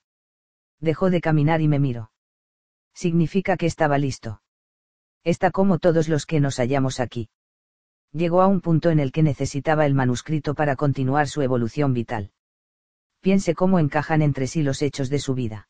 Dejó 0.79 1.09
de 1.09 1.21
caminar 1.21 1.61
y 1.61 1.67
me 1.67 1.79
miró. 1.79 2.11
Significa 2.93 3.57
que 3.57 3.65
estaba 3.65 3.97
listo. 3.97 4.41
Está 5.23 5.51
como 5.51 5.79
todos 5.79 6.07
los 6.07 6.25
que 6.25 6.39
nos 6.39 6.57
hallamos 6.57 6.99
aquí. 6.99 7.29
Llegó 8.11 8.41
a 8.41 8.47
un 8.47 8.61
punto 8.61 8.89
en 8.89 8.99
el 8.99 9.11
que 9.11 9.21
necesitaba 9.21 9.85
el 9.85 9.93
manuscrito 9.93 10.55
para 10.55 10.75
continuar 10.75 11.27
su 11.27 11.41
evolución 11.41 11.93
vital. 11.93 12.31
Piense 13.21 13.53
cómo 13.53 13.79
encajan 13.79 14.21
entre 14.21 14.47
sí 14.47 14.63
los 14.63 14.81
hechos 14.81 15.09
de 15.09 15.19
su 15.19 15.33
vida. 15.33 15.67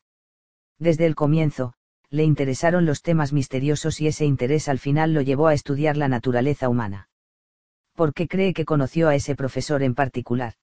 Desde 0.77 1.05
el 1.05 1.15
comienzo, 1.15 1.73
le 2.09 2.23
interesaron 2.23 2.85
los 2.85 3.01
temas 3.01 3.33
misteriosos 3.33 3.99
y 4.01 4.07
ese 4.07 4.25
interés 4.25 4.69
al 4.69 4.79
final 4.79 5.13
lo 5.13 5.21
llevó 5.21 5.47
a 5.47 5.53
estudiar 5.53 5.97
la 5.97 6.07
naturaleza 6.07 6.69
humana. 6.69 7.09
¿Por 7.95 8.13
qué 8.13 8.27
cree 8.27 8.53
que 8.53 8.65
conoció 8.65 9.09
a 9.09 9.15
ese 9.15 9.35
profesor 9.35 9.83
en 9.83 9.93
particular? 9.93 10.53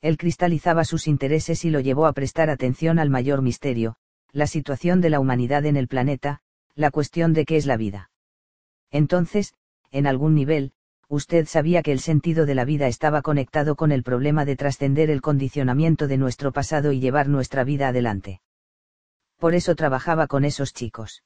Él 0.00 0.16
cristalizaba 0.16 0.84
sus 0.84 1.08
intereses 1.08 1.64
y 1.64 1.70
lo 1.70 1.80
llevó 1.80 2.06
a 2.06 2.12
prestar 2.12 2.50
atención 2.50 2.98
al 2.98 3.10
mayor 3.10 3.42
misterio, 3.42 3.96
la 4.32 4.46
situación 4.46 5.00
de 5.00 5.10
la 5.10 5.20
humanidad 5.20 5.66
en 5.66 5.76
el 5.76 5.88
planeta, 5.88 6.40
la 6.74 6.90
cuestión 6.90 7.32
de 7.32 7.44
qué 7.44 7.56
es 7.56 7.66
la 7.66 7.76
vida. 7.76 8.10
Entonces, 8.90 9.54
en 9.90 10.06
algún 10.06 10.34
nivel, 10.34 10.72
usted 11.08 11.46
sabía 11.46 11.82
que 11.82 11.92
el 11.92 12.00
sentido 12.00 12.46
de 12.46 12.54
la 12.54 12.64
vida 12.64 12.86
estaba 12.86 13.22
conectado 13.22 13.76
con 13.76 13.92
el 13.92 14.02
problema 14.02 14.44
de 14.44 14.56
trascender 14.56 15.10
el 15.10 15.20
condicionamiento 15.20 16.08
de 16.08 16.18
nuestro 16.18 16.52
pasado 16.52 16.92
y 16.92 17.00
llevar 17.00 17.28
nuestra 17.28 17.64
vida 17.64 17.88
adelante 17.88 18.40
por 19.42 19.56
eso 19.56 19.74
trabajaba 19.74 20.28
con 20.28 20.44
esos 20.44 20.72
chicos. 20.72 21.24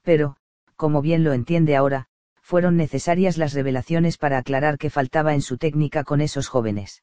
Pero, 0.00 0.38
como 0.74 1.02
bien 1.02 1.22
lo 1.22 1.34
entiende 1.34 1.76
ahora, 1.76 2.06
fueron 2.40 2.78
necesarias 2.78 3.36
las 3.36 3.52
revelaciones 3.52 4.16
para 4.16 4.38
aclarar 4.38 4.78
qué 4.78 4.88
faltaba 4.88 5.34
en 5.34 5.42
su 5.42 5.58
técnica 5.58 6.02
con 6.02 6.22
esos 6.22 6.48
jóvenes. 6.48 7.02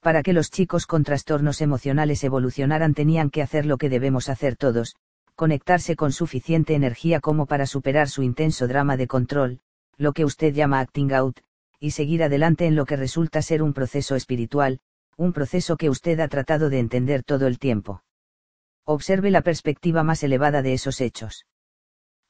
Para 0.00 0.22
que 0.22 0.34
los 0.34 0.50
chicos 0.50 0.84
con 0.84 1.02
trastornos 1.02 1.62
emocionales 1.62 2.24
evolucionaran 2.24 2.92
tenían 2.92 3.30
que 3.30 3.40
hacer 3.40 3.64
lo 3.64 3.78
que 3.78 3.88
debemos 3.88 4.28
hacer 4.28 4.54
todos, 4.54 4.96
conectarse 5.38 5.94
con 5.94 6.10
suficiente 6.10 6.74
energía 6.74 7.20
como 7.20 7.46
para 7.46 7.64
superar 7.64 8.08
su 8.08 8.24
intenso 8.24 8.66
drama 8.66 8.96
de 8.96 9.06
control, 9.06 9.60
lo 9.96 10.12
que 10.12 10.24
usted 10.24 10.52
llama 10.52 10.80
acting 10.80 11.12
out, 11.12 11.38
y 11.78 11.92
seguir 11.92 12.24
adelante 12.24 12.66
en 12.66 12.74
lo 12.74 12.84
que 12.86 12.96
resulta 12.96 13.40
ser 13.40 13.62
un 13.62 13.72
proceso 13.72 14.16
espiritual, 14.16 14.80
un 15.16 15.32
proceso 15.32 15.76
que 15.76 15.90
usted 15.90 16.18
ha 16.18 16.26
tratado 16.26 16.70
de 16.70 16.80
entender 16.80 17.22
todo 17.22 17.46
el 17.46 17.60
tiempo. 17.60 18.02
Observe 18.84 19.30
la 19.30 19.42
perspectiva 19.42 20.02
más 20.02 20.24
elevada 20.24 20.60
de 20.60 20.72
esos 20.72 21.00
hechos. 21.00 21.46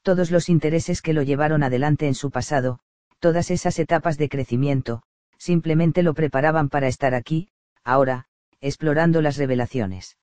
Todos 0.03 0.29
los 0.29 0.47
intereses 0.47 1.01
que 1.01 1.13
lo 1.13 1.23
llevaron 1.23 1.63
adelante 1.63 2.05
en 2.05 2.13
su 2.13 2.29
pasado, 2.29 2.77
todas 3.17 3.49
esas 3.49 3.79
etapas 3.79 4.19
de 4.19 4.29
crecimiento, 4.29 5.01
simplemente 5.39 6.03
lo 6.03 6.13
preparaban 6.13 6.69
para 6.69 6.87
estar 6.87 7.15
aquí, 7.15 7.49
ahora, 7.83 8.27
explorando 8.61 9.23
las 9.23 9.37
revelaciones. 9.37 10.15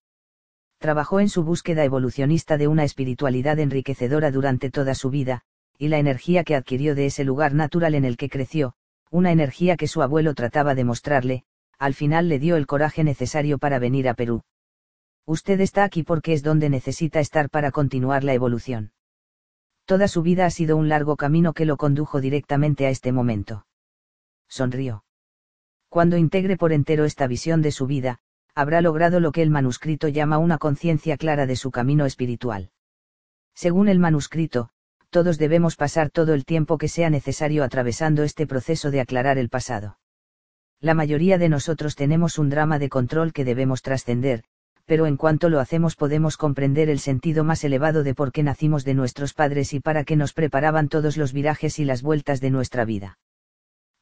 Trabajó 0.78 1.21
en 1.21 1.28
su 1.28 1.42
búsqueda 1.42 1.85
evolucionista 1.85 2.59
de 2.59 2.69
una 2.69 2.85
espiritualidad 2.85 3.59
enriquecedora 3.59 4.31
durante 4.31 4.71
toda 4.71 4.94
su 4.94 5.10
vida, 5.10 5.42
y 5.78 5.89
la 5.89 5.99
energía 5.99 6.44
que 6.44 6.55
adquirió 6.55 6.94
de 6.94 7.07
ese 7.07 7.25
lugar 7.25 7.55
natural 7.55 7.94
en 7.94 8.05
el 8.05 8.17
que 8.17 8.28
creció, 8.28 8.75
una 9.10 9.33
energía 9.33 9.76
que 9.76 9.89
su 9.89 10.03
abuelo 10.03 10.35
trataba 10.35 10.75
de 10.75 10.85
mostrarle, 10.85 11.44
al 11.78 11.94
final 11.94 12.28
le 12.28 12.39
dio 12.39 12.57
el 12.57 12.67
coraje 12.67 13.05
necesario 13.05 13.59
para 13.59 13.78
venir 13.78 14.09
a 14.09 14.15
Perú. 14.15 14.42
Usted 15.26 15.60
está 15.60 15.85
aquí 15.85 16.03
porque 16.03 16.33
es 16.33 16.42
donde 16.42 16.71
necesita 16.71 17.21
estar 17.21 17.51
para 17.51 17.71
continuar 17.71 18.25
la 18.25 18.35
evolución. 18.35 18.92
Toda 19.85 20.09
su 20.09 20.23
vida 20.23 20.47
ha 20.47 20.51
sido 20.51 20.76
un 20.76 20.89
largo 20.89 21.17
camino 21.17 21.53
que 21.53 21.65
lo 21.65 21.76
condujo 21.76 22.21
directamente 22.21 22.87
a 22.87 22.91
este 22.91 23.12
momento. 23.12 23.67
Sonrió. 24.49 25.05
Cuando 25.89 26.17
integre 26.17 26.57
por 26.57 26.73
entero 26.73 27.05
esta 27.05 27.26
visión 27.26 27.62
de 27.62 27.73
su 27.73 27.87
vida, 27.87 28.19
habrá 28.56 28.81
logrado 28.81 29.21
lo 29.21 29.33
que 29.33 29.42
el 29.42 29.51
manuscrito 29.51 30.08
llama 30.08 30.39
una 30.39 30.56
conciencia 30.56 31.19
clara 31.19 31.44
de 31.44 31.56
su 31.56 31.71
camino 31.71 32.06
espiritual. 32.06 32.71
Según 33.55 33.89
el 33.89 33.99
manuscrito, 33.99 34.71
todos 35.10 35.37
debemos 35.37 35.76
pasar 35.76 36.08
todo 36.10 36.33
el 36.33 36.47
tiempo 36.47 36.78
que 36.78 36.89
sea 36.89 37.10
necesario 37.10 37.65
atravesando 37.65 38.22
este 38.22 38.47
proceso 38.47 38.90
de 38.90 39.01
aclarar 39.01 39.37
el 39.37 39.51
pasado. 39.51 39.99
La 40.81 40.94
mayoría 40.94 41.37
de 41.37 41.51
nosotros 41.51 41.97
tenemos 41.97 42.39
un 42.39 42.49
drama 42.49 42.78
de 42.78 42.89
control 42.89 43.35
que 43.35 43.44
debemos 43.44 43.83
trascender, 43.83 44.42
pero 44.87 45.05
en 45.06 45.19
cuanto 45.19 45.51
lo 45.51 45.60
hacemos 45.60 45.94
podemos 45.94 46.39
comprender 46.39 46.89
el 46.89 46.99
sentido 46.99 47.44
más 47.44 47.62
elevado 47.62 48.05
de 48.05 48.15
por 48.15 48.33
qué 48.33 48.42
nacimos 48.42 48.85
de 48.85 48.94
nuestros 48.94 49.35
padres 49.35 49.74
y 49.74 49.81
para 49.81 50.05
qué 50.05 50.17
nos 50.17 50.33
preparaban 50.33 50.89
todos 50.89 51.19
los 51.19 51.35
virajes 51.35 51.78
y 51.78 51.85
las 51.85 52.03
vueltas 52.03 52.40
de 52.40 52.51
nuestra 52.51 52.87
vida. 52.87 53.19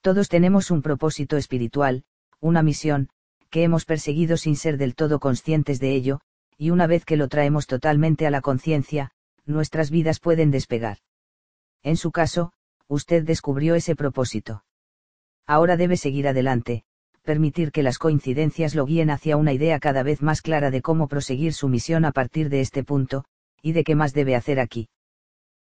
Todos 0.01 0.28
tenemos 0.28 0.70
un 0.70 0.81
propósito 0.81 1.37
espiritual, 1.37 2.04
una 2.40 2.62
misión, 2.62 3.08
que 3.54 3.62
hemos 3.62 3.85
perseguido 3.85 4.37
sin 4.37 4.56
ser 4.56 4.78
del 4.78 4.97
todo 4.97 5.20
conscientes 5.20 5.78
de 5.78 5.94
ello, 5.94 6.19
y 6.58 6.70
una 6.70 6.88
vez 6.88 7.04
que 7.04 7.17
lo 7.17 7.28
traemos 7.28 7.69
totalmente 7.69 8.26
a 8.26 8.33
la 8.33 8.40
conciencia, 8.40 9.12
nuestras 9.47 9.92
vidas 9.92 10.19
pueden 10.19 10.51
despegar. 10.51 10.99
En 11.85 11.97
su 11.97 12.10
caso, 12.10 12.53
usted 12.88 13.22
descubrió 13.22 13.76
ese 13.76 13.94
propósito. 13.94 14.65
Ahora 15.47 15.76
debe 15.76 15.97
seguir 15.97 16.26
adelante, 16.26 16.83
permitir 17.22 17.70
que 17.70 17.85
las 17.85 17.99
coincidencias 17.99 18.74
lo 18.74 18.87
guíen 18.87 19.08
hacia 19.08 19.37
una 19.37 19.53
idea 19.53 19.78
cada 19.78 20.03
vez 20.03 20.20
más 20.20 20.42
clara 20.42 20.72
de 20.72 20.83
cómo 20.83 21.06
proseguir 21.06 21.53
su 21.53 21.69
misión 21.69 22.04
a 22.04 22.10
partir 22.10 22.49
de 22.49 22.60
este 22.60 22.83
punto, 22.83 23.24
y 23.62 23.70
de 23.70 23.85
qué 23.85 23.94
más 23.94 24.15
debe 24.15 24.35
hacer 24.35 24.58
aquí. 24.58 24.88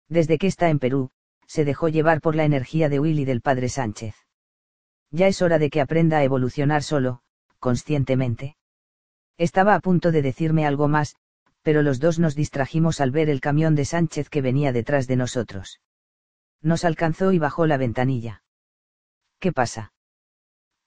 Desde 0.08 0.39
que 0.39 0.47
está 0.47 0.71
en 0.71 0.78
Perú, 0.78 1.10
se 1.47 1.67
dejó 1.67 1.91
llevar 1.91 2.23
por 2.23 2.37
la 2.37 2.47
energía 2.47 2.89
de 2.89 3.01
Will 3.01 3.19
y 3.19 3.26
del 3.26 3.42
padre 3.42 3.69
Sánchez. 3.69 4.15
Ya 5.10 5.26
es 5.26 5.42
hora 5.42 5.58
de 5.58 5.69
que 5.69 5.83
aprenda 5.83 6.17
a 6.17 6.25
evolucionar 6.25 6.83
solo, 6.83 7.21
conscientemente. 7.62 8.57
Estaba 9.39 9.77
a 9.77 9.81
punto 9.81 10.11
de 10.11 10.21
decirme 10.21 10.67
algo 10.67 10.89
más, 10.89 11.15
pero 11.62 11.83
los 11.83 12.01
dos 12.01 12.19
nos 12.19 12.35
distrajimos 12.35 13.01
al 13.01 13.12
ver 13.12 13.31
el 13.31 13.41
camión 13.41 13.77
de 13.77 13.85
Sánchez 13.85 14.28
que 14.28 14.43
venía 14.43 14.73
detrás 14.73 15.07
de 15.07 15.17
nosotros. 15.17 15.81
Nos 16.61 16.85
alcanzó 16.85 17.33
y 17.33 17.39
bajó 17.39 17.67
la 17.67 17.77
ventanilla. 17.77 18.43
¿Qué 19.39 19.53
pasa? 19.53 19.93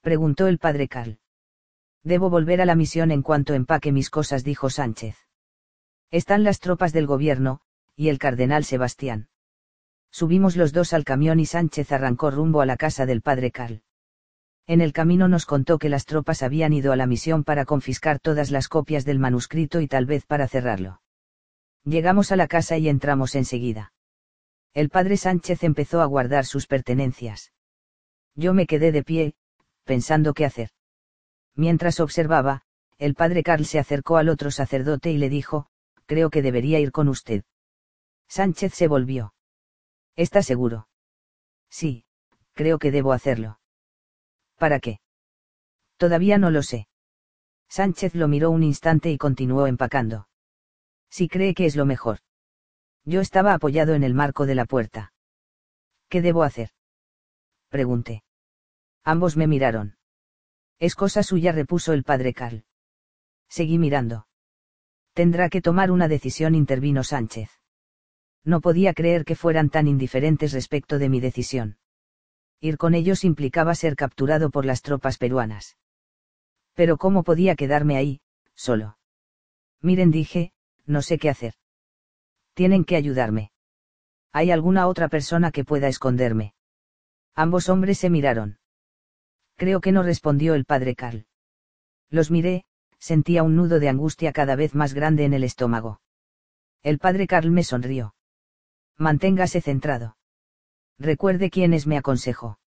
preguntó 0.02 0.48
el 0.48 0.60
padre 0.60 0.90
Carl. 0.90 1.18
Debo 2.04 2.30
volver 2.30 2.60
a 2.62 2.66
la 2.66 2.76
misión 2.76 3.10
en 3.10 3.22
cuanto 3.22 3.54
empaque 3.54 3.94
mis 3.94 4.10
cosas, 4.10 4.44
dijo 4.44 4.70
Sánchez. 4.70 5.16
Están 6.12 6.44
las 6.44 6.60
tropas 6.60 6.92
del 6.92 7.08
gobierno, 7.08 7.62
y 7.96 8.10
el 8.10 8.20
cardenal 8.20 8.66
Sebastián. 8.66 9.30
Subimos 10.12 10.58
los 10.58 10.74
dos 10.74 10.92
al 10.92 11.06
camión 11.06 11.40
y 11.40 11.46
Sánchez 11.46 11.92
arrancó 11.94 12.32
rumbo 12.32 12.60
a 12.60 12.66
la 12.66 12.76
casa 12.76 13.06
del 13.06 13.22
padre 13.22 13.52
Carl. 13.52 13.85
En 14.68 14.82
el 14.82 14.94
camino 14.94 15.28
nos 15.28 15.46
contó 15.46 15.78
que 15.78 15.90
las 15.90 16.06
tropas 16.06 16.42
habían 16.42 16.74
ido 16.74 16.92
a 16.92 16.96
la 16.96 17.06
misión 17.06 17.44
para 17.44 17.66
confiscar 17.66 18.20
todas 18.20 18.50
las 18.50 18.68
copias 18.68 19.06
del 19.06 19.20
manuscrito 19.20 19.80
y 19.80 19.88
tal 19.88 20.08
vez 20.08 20.26
para 20.26 20.48
cerrarlo. 20.48 21.02
Llegamos 21.84 22.32
a 22.32 22.36
la 22.36 22.48
casa 22.48 22.78
y 22.78 22.90
entramos 22.90 23.36
enseguida. 23.36 23.94
El 24.74 24.90
padre 24.90 25.18
Sánchez 25.18 25.64
empezó 25.64 26.02
a 26.02 26.06
guardar 26.06 26.46
sus 26.46 26.66
pertenencias. 26.66 27.54
Yo 28.34 28.54
me 28.56 28.66
quedé 28.66 28.92
de 28.92 29.04
pie, 29.04 29.36
pensando 29.84 30.34
qué 30.34 30.46
hacer. 30.46 30.72
Mientras 31.54 32.00
observaba, 32.00 32.64
el 32.98 33.14
padre 33.14 33.44
Carl 33.44 33.66
se 33.66 33.78
acercó 33.78 34.18
al 34.18 34.30
otro 34.30 34.50
sacerdote 34.50 35.12
y 35.12 35.18
le 35.18 35.30
dijo, 35.30 35.68
creo 36.08 36.32
que 36.32 36.42
debería 36.42 36.80
ir 36.80 36.92
con 36.92 37.08
usted. 37.08 37.44
Sánchez 38.28 38.74
se 38.74 38.88
volvió. 38.88 39.34
¿Está 40.16 40.42
seguro? 40.42 40.88
Sí, 41.70 42.06
creo 42.54 42.80
que 42.80 42.92
debo 42.92 43.14
hacerlo. 43.14 43.60
¿Para 44.58 44.80
qué? 44.80 45.00
Todavía 45.98 46.38
no 46.38 46.50
lo 46.50 46.64
sé. 46.64 46.88
Sánchez 47.70 48.16
lo 48.16 48.28
miró 48.28 48.52
un 48.52 48.64
instante 48.64 49.12
y 49.12 49.18
continuó 49.18 49.68
empacando. 49.68 50.28
Si 51.10 51.28
cree 51.28 51.54
que 51.54 51.66
es 51.66 51.76
lo 51.76 51.86
mejor. 51.86 52.20
Yo 53.04 53.22
estaba 53.22 53.54
apoyado 53.54 53.94
en 53.94 54.04
el 54.04 54.14
marco 54.14 54.46
de 54.46 54.56
la 54.56 54.66
puerta. 54.66 55.14
¿Qué 56.10 56.22
debo 56.22 56.44
hacer? 56.44 56.70
Pregunté. 57.70 58.24
Ambos 59.04 59.38
me 59.38 59.48
miraron. 59.48 59.98
Es 60.80 60.96
cosa 60.96 61.24
suya, 61.24 61.52
repuso 61.52 61.94
el 61.94 62.04
padre 62.04 62.34
Carl. 62.34 62.66
Seguí 63.48 63.78
mirando. 63.78 64.28
Tendrá 65.14 65.50
que 65.50 65.62
tomar 65.62 65.92
una 65.92 66.08
decisión, 66.08 66.56
intervino 66.56 67.04
Sánchez. 67.04 67.50
No 68.44 68.62
podía 68.62 68.94
creer 68.94 69.26
que 69.26 69.36
fueran 69.36 69.70
tan 69.70 69.88
indiferentes 69.88 70.52
respecto 70.52 71.00
de 71.00 71.10
mi 71.10 71.20
decisión 71.20 71.78
ir 72.60 72.78
con 72.78 72.96
ellos 72.96 73.24
implicaba 73.24 73.76
ser 73.76 73.96
capturado 73.96 74.50
por 74.50 74.66
las 74.66 74.82
tropas 74.82 75.18
peruanas. 75.18 75.78
Pero 76.74 76.98
¿cómo 76.98 77.24
podía 77.24 77.56
quedarme 77.56 77.98
ahí, 77.98 78.22
solo? 78.54 78.98
Miren, 79.82 80.12
dije, 80.12 80.52
no 80.86 81.02
sé 81.02 81.18
qué 81.18 81.30
hacer. 81.30 81.54
Tienen 82.54 82.86
que 82.86 82.96
ayudarme. 82.96 83.52
¿Hay 84.32 84.52
alguna 84.52 84.88
otra 84.88 85.08
persona 85.08 85.52
que 85.52 85.64
pueda 85.64 85.88
esconderme? 85.88 86.54
Ambos 87.36 87.70
hombres 87.70 87.98
se 88.00 88.10
miraron. 88.10 88.60
Creo 89.56 89.80
que 89.80 89.92
no 89.92 90.04
respondió 90.04 90.54
el 90.54 90.66
padre 90.66 90.96
Carl. 90.96 91.26
Los 92.10 92.32
miré, 92.32 92.66
sentía 93.00 93.44
un 93.44 93.56
nudo 93.56 93.80
de 93.80 93.90
angustia 93.90 94.34
cada 94.34 94.56
vez 94.56 94.76
más 94.76 94.94
grande 94.94 95.26
en 95.26 95.34
el 95.34 95.44
estómago. 95.44 96.02
El 96.82 97.00
padre 97.00 97.28
Carl 97.28 97.52
me 97.52 97.64
sonrió. 97.64 98.16
Manténgase 98.98 99.62
centrado. 99.62 100.18
Recuerde 100.98 101.50
quiénes 101.50 101.88
me 101.88 101.98
aconsejó. 101.98 102.60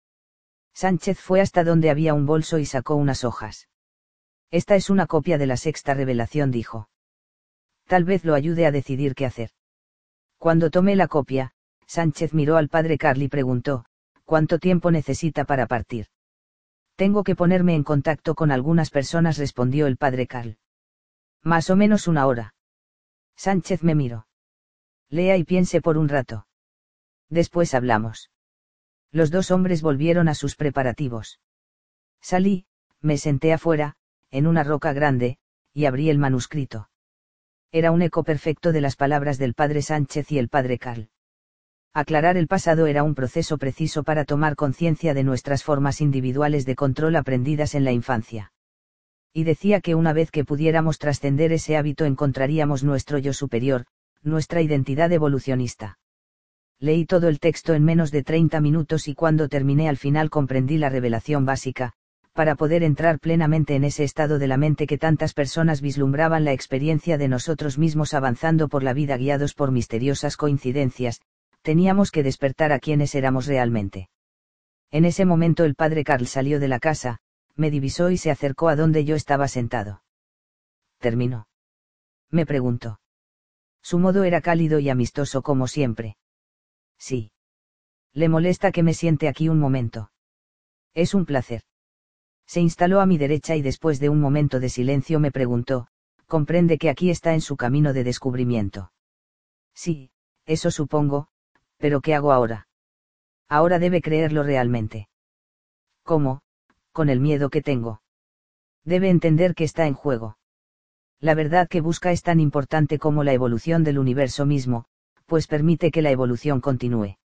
Sánchez 0.74 1.18
fue 1.18 1.40
hasta 1.40 1.64
donde 1.64 1.90
había 1.90 2.14
un 2.14 2.26
bolso 2.26 2.58
y 2.58 2.66
sacó 2.66 2.94
unas 2.94 3.24
hojas. 3.24 3.68
Esta 4.50 4.76
es 4.76 4.90
una 4.90 5.06
copia 5.06 5.38
de 5.38 5.46
la 5.46 5.56
sexta 5.56 5.94
revelación, 5.94 6.50
dijo. 6.50 6.88
Tal 7.86 8.04
vez 8.04 8.24
lo 8.24 8.34
ayude 8.34 8.66
a 8.66 8.70
decidir 8.70 9.14
qué 9.14 9.26
hacer. 9.26 9.50
Cuando 10.36 10.70
tomé 10.70 10.94
la 10.94 11.08
copia, 11.08 11.52
Sánchez 11.86 12.34
miró 12.34 12.56
al 12.56 12.68
padre 12.68 12.98
Carl 12.98 13.22
y 13.22 13.28
preguntó, 13.28 13.86
¿cuánto 14.24 14.58
tiempo 14.58 14.90
necesita 14.90 15.44
para 15.44 15.66
partir? 15.66 16.06
Tengo 16.96 17.24
que 17.24 17.34
ponerme 17.36 17.74
en 17.74 17.84
contacto 17.84 18.34
con 18.34 18.50
algunas 18.50 18.90
personas, 18.90 19.38
respondió 19.38 19.86
el 19.86 19.96
padre 19.96 20.26
Carl. 20.26 20.58
Más 21.42 21.70
o 21.70 21.76
menos 21.76 22.08
una 22.08 22.26
hora. 22.26 22.54
Sánchez 23.36 23.82
me 23.82 23.94
miró. 23.94 24.26
Lea 25.08 25.36
y 25.36 25.44
piense 25.44 25.80
por 25.80 25.96
un 25.96 26.08
rato. 26.08 26.47
Después 27.30 27.74
hablamos. 27.74 28.30
Los 29.12 29.30
dos 29.30 29.50
hombres 29.50 29.82
volvieron 29.82 30.28
a 30.28 30.34
sus 30.34 30.56
preparativos. 30.56 31.40
Salí, 32.20 32.66
me 33.00 33.18
senté 33.18 33.52
afuera, 33.52 33.96
en 34.30 34.46
una 34.46 34.64
roca 34.64 34.92
grande, 34.92 35.38
y 35.72 35.86
abrí 35.86 36.10
el 36.10 36.18
manuscrito. 36.18 36.90
Era 37.70 37.90
un 37.90 38.02
eco 38.02 38.24
perfecto 38.24 38.72
de 38.72 38.80
las 38.80 38.96
palabras 38.96 39.38
del 39.38 39.54
padre 39.54 39.82
Sánchez 39.82 40.32
y 40.32 40.38
el 40.38 40.48
padre 40.48 40.78
Carl. 40.78 41.10
Aclarar 41.94 42.36
el 42.36 42.48
pasado 42.48 42.86
era 42.86 43.02
un 43.02 43.14
proceso 43.14 43.58
preciso 43.58 44.04
para 44.04 44.24
tomar 44.24 44.56
conciencia 44.56 45.14
de 45.14 45.24
nuestras 45.24 45.64
formas 45.64 46.00
individuales 46.00 46.64
de 46.64 46.76
control 46.76 47.16
aprendidas 47.16 47.74
en 47.74 47.84
la 47.84 47.92
infancia. 47.92 48.52
Y 49.32 49.44
decía 49.44 49.80
que 49.80 49.94
una 49.94 50.12
vez 50.12 50.30
que 50.30 50.44
pudiéramos 50.44 50.98
trascender 50.98 51.52
ese 51.52 51.76
hábito 51.76 52.04
encontraríamos 52.04 52.84
nuestro 52.84 53.18
yo 53.18 53.32
superior, 53.32 53.86
nuestra 54.22 54.62
identidad 54.62 55.12
evolucionista 55.12 55.97
Leí 56.80 57.06
todo 57.06 57.28
el 57.28 57.40
texto 57.40 57.74
en 57.74 57.84
menos 57.84 58.12
de 58.12 58.22
30 58.22 58.60
minutos 58.60 59.08
y 59.08 59.14
cuando 59.14 59.48
terminé 59.48 59.88
al 59.88 59.96
final 59.96 60.30
comprendí 60.30 60.78
la 60.78 60.88
revelación 60.88 61.44
básica, 61.44 61.92
para 62.32 62.54
poder 62.54 62.84
entrar 62.84 63.18
plenamente 63.18 63.74
en 63.74 63.82
ese 63.82 64.04
estado 64.04 64.38
de 64.38 64.46
la 64.46 64.56
mente 64.56 64.86
que 64.86 64.96
tantas 64.96 65.34
personas 65.34 65.80
vislumbraban 65.80 66.44
la 66.44 66.52
experiencia 66.52 67.18
de 67.18 67.26
nosotros 67.26 67.78
mismos 67.78 68.14
avanzando 68.14 68.68
por 68.68 68.84
la 68.84 68.92
vida 68.92 69.16
guiados 69.16 69.54
por 69.54 69.72
misteriosas 69.72 70.36
coincidencias, 70.36 71.20
teníamos 71.62 72.12
que 72.12 72.22
despertar 72.22 72.70
a 72.70 72.78
quienes 72.78 73.16
éramos 73.16 73.46
realmente. 73.46 74.08
En 74.92 75.04
ese 75.04 75.24
momento 75.24 75.64
el 75.64 75.74
padre 75.74 76.04
Carl 76.04 76.28
salió 76.28 76.60
de 76.60 76.68
la 76.68 76.78
casa, 76.78 77.18
me 77.56 77.72
divisó 77.72 78.10
y 78.10 78.18
se 78.18 78.30
acercó 78.30 78.68
a 78.68 78.76
donde 78.76 79.04
yo 79.04 79.16
estaba 79.16 79.48
sentado. 79.48 80.04
Terminó. 81.00 81.48
Me 82.30 82.46
preguntó. 82.46 83.00
Su 83.82 83.98
modo 83.98 84.22
era 84.22 84.40
cálido 84.40 84.78
y 84.78 84.90
amistoso 84.90 85.42
como 85.42 85.66
siempre. 85.66 86.16
Sí. 86.98 87.30
Le 88.12 88.28
molesta 88.28 88.72
que 88.72 88.82
me 88.82 88.94
siente 88.94 89.28
aquí 89.28 89.48
un 89.48 89.58
momento. 89.58 90.10
Es 90.94 91.14
un 91.14 91.24
placer. 91.24 91.62
Se 92.46 92.60
instaló 92.60 93.00
a 93.00 93.06
mi 93.06 93.18
derecha 93.18 93.56
y 93.56 93.62
después 93.62 94.00
de 94.00 94.08
un 94.08 94.20
momento 94.20 94.58
de 94.58 94.68
silencio 94.68 95.20
me 95.20 95.30
preguntó, 95.30 95.88
comprende 96.26 96.78
que 96.78 96.90
aquí 96.90 97.10
está 97.10 97.34
en 97.34 97.40
su 97.40 97.56
camino 97.56 97.92
de 97.92 98.04
descubrimiento. 98.04 98.92
Sí, 99.74 100.10
eso 100.46 100.70
supongo, 100.70 101.28
pero 101.76 102.00
¿qué 102.00 102.14
hago 102.14 102.32
ahora? 102.32 102.68
Ahora 103.48 103.78
debe 103.78 104.00
creerlo 104.02 104.42
realmente. 104.42 105.08
¿Cómo? 106.02 106.40
Con 106.92 107.10
el 107.10 107.20
miedo 107.20 107.50
que 107.50 107.62
tengo. 107.62 108.02
Debe 108.84 109.10
entender 109.10 109.54
que 109.54 109.64
está 109.64 109.86
en 109.86 109.94
juego. 109.94 110.38
La 111.20 111.34
verdad 111.34 111.68
que 111.68 111.80
busca 111.80 112.12
es 112.12 112.22
tan 112.22 112.40
importante 112.40 112.98
como 112.98 113.24
la 113.24 113.32
evolución 113.32 113.84
del 113.84 113.98
universo 113.98 114.46
mismo, 114.46 114.86
pues 115.28 115.46
permite 115.46 115.92
que 115.92 116.02
la 116.02 116.10
evolución 116.10 116.60
continúe. 116.60 117.18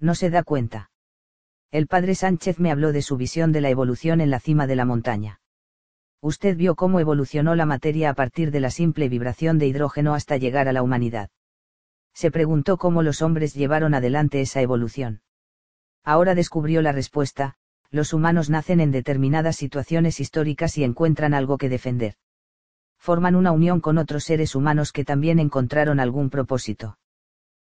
No 0.00 0.16
se 0.16 0.30
da 0.30 0.42
cuenta 0.42 0.90
el 1.70 1.86
padre 1.86 2.14
Sánchez 2.14 2.58
me 2.60 2.70
habló 2.70 2.92
de 2.92 3.02
su 3.02 3.18
visión 3.18 3.52
de 3.52 3.60
la 3.60 3.68
evolución 3.68 4.22
en 4.22 4.30
la 4.30 4.40
cima 4.40 4.66
de 4.66 4.74
la 4.74 4.86
montaña. 4.86 5.40
Usted 6.22 6.56
vio 6.56 6.74
cómo 6.76 6.98
evolucionó 6.98 7.54
la 7.54 7.66
materia 7.66 8.08
a 8.08 8.14
partir 8.14 8.50
de 8.50 8.60
la 8.60 8.70
simple 8.70 9.10
vibración 9.10 9.58
de 9.58 9.66
hidrógeno 9.66 10.14
hasta 10.14 10.38
llegar 10.38 10.66
a 10.68 10.72
la 10.72 10.82
humanidad. 10.82 11.28
Se 12.14 12.30
preguntó 12.30 12.78
cómo 12.78 13.02
los 13.02 13.20
hombres 13.20 13.52
llevaron 13.52 13.92
adelante 13.92 14.40
esa 14.40 14.62
evolución. 14.62 15.20
Ahora 16.04 16.34
descubrió 16.34 16.80
la 16.80 16.92
respuesta, 16.92 17.56
los 17.90 18.14
humanos 18.14 18.48
nacen 18.48 18.80
en 18.80 18.90
determinadas 18.90 19.56
situaciones 19.56 20.20
históricas 20.20 20.78
y 20.78 20.84
encuentran 20.84 21.34
algo 21.34 21.58
que 21.58 21.68
defender. 21.68 22.14
Forman 22.98 23.36
una 23.36 23.52
unión 23.52 23.80
con 23.80 23.98
otros 23.98 24.24
seres 24.24 24.54
humanos 24.54 24.90
que 24.90 25.04
también 25.04 25.38
encontraron 25.38 26.00
algún 26.00 26.30
propósito 26.30 26.97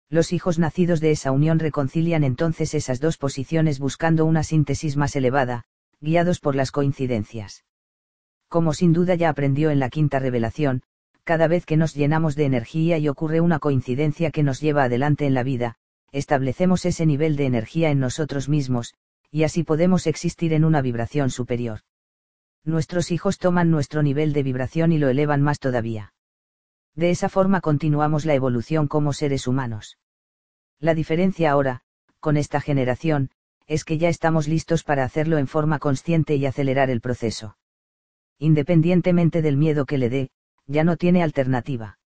los 0.09 0.31
hijos 0.31 0.57
nacidos 0.57 1.01
de 1.01 1.11
esa 1.11 1.31
unión 1.31 1.59
reconcilian 1.59 2.23
entonces 2.23 2.73
esas 2.73 2.99
dos 2.99 3.17
posiciones 3.17 3.79
buscando 3.79 4.25
una 4.25 4.43
síntesis 4.43 4.95
más 4.95 5.15
elevada, 5.15 5.65
guiados 5.99 6.39
por 6.39 6.55
las 6.55 6.71
coincidencias. 6.71 7.65
Como 8.47 8.73
sin 8.73 8.93
duda 8.93 9.15
ya 9.15 9.29
aprendió 9.29 9.69
en 9.69 9.79
la 9.79 9.89
quinta 9.89 10.19
revelación, 10.19 10.83
cada 11.25 11.47
vez 11.49 11.65
que 11.65 11.75
nos 11.75 11.93
llenamos 11.93 12.35
de 12.35 12.45
energía 12.45 12.97
y 12.97 13.09
ocurre 13.09 13.41
una 13.41 13.59
coincidencia 13.59 14.31
que 14.31 14.43
nos 14.43 14.61
lleva 14.61 14.85
adelante 14.85 15.25
en 15.25 15.33
la 15.33 15.43
vida, 15.43 15.75
establecemos 16.13 16.85
ese 16.85 17.05
nivel 17.05 17.35
de 17.35 17.45
energía 17.45 17.89
en 17.89 17.99
nosotros 17.99 18.47
mismos, 18.47 18.93
y 19.29 19.43
así 19.43 19.63
podemos 19.63 20.07
existir 20.07 20.53
en 20.53 20.63
una 20.63 20.81
vibración 20.81 21.29
superior. 21.29 21.81
Nuestros 22.63 23.11
hijos 23.11 23.39
toman 23.39 23.69
nuestro 23.69 24.03
nivel 24.03 24.31
de 24.31 24.43
vibración 24.43 24.93
y 24.93 24.97
lo 24.99 25.09
elevan 25.09 25.41
más 25.41 25.59
todavía. 25.59 26.13
De 26.97 27.11
esa 27.11 27.29
forma 27.29 27.61
continuamos 27.61 28.25
la 28.25 28.33
evolución 28.33 28.87
como 28.87 29.13
seres 29.13 29.45
humanos. 29.45 29.99
La 30.79 30.95
diferencia 30.95 31.51
ahora, 31.51 31.81
con 32.19 32.37
esta 32.37 32.59
generación, 32.59 33.29
es 33.67 33.85
que 33.85 33.99
ya 33.99 34.09
estamos 34.09 34.47
listos 34.47 34.83
para 34.83 35.03
hacerlo 35.03 35.37
en 35.37 35.47
forma 35.47 35.77
consciente 35.77 36.35
y 36.37 36.47
acelerar 36.47 36.89
el 36.89 36.99
proceso. 36.99 37.55
Independientemente 38.39 39.43
del 39.43 39.57
miedo 39.57 39.85
que 39.85 39.99
le 39.99 40.09
dé, 40.09 40.31
ya 40.65 40.83
no 40.83 40.97
tiene 40.97 41.21
alternativa. 41.21 41.99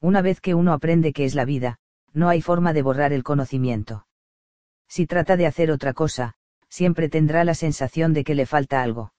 Una 0.00 0.20
vez 0.20 0.40
que 0.40 0.54
uno 0.54 0.72
aprende 0.72 1.12
qué 1.12 1.24
es 1.24 1.36
la 1.36 1.44
vida, 1.44 1.78
no 2.12 2.28
hay 2.28 2.42
forma 2.42 2.72
de 2.72 2.82
borrar 2.82 3.12
el 3.12 3.22
conocimiento. 3.22 4.08
Si 4.88 5.06
trata 5.06 5.36
de 5.36 5.46
hacer 5.46 5.70
otra 5.70 5.92
cosa, 5.92 6.34
siempre 6.68 7.08
tendrá 7.08 7.44
la 7.44 7.54
sensación 7.54 8.14
de 8.14 8.24
que 8.24 8.34
le 8.34 8.46
falta 8.46 8.82
algo. 8.82 9.12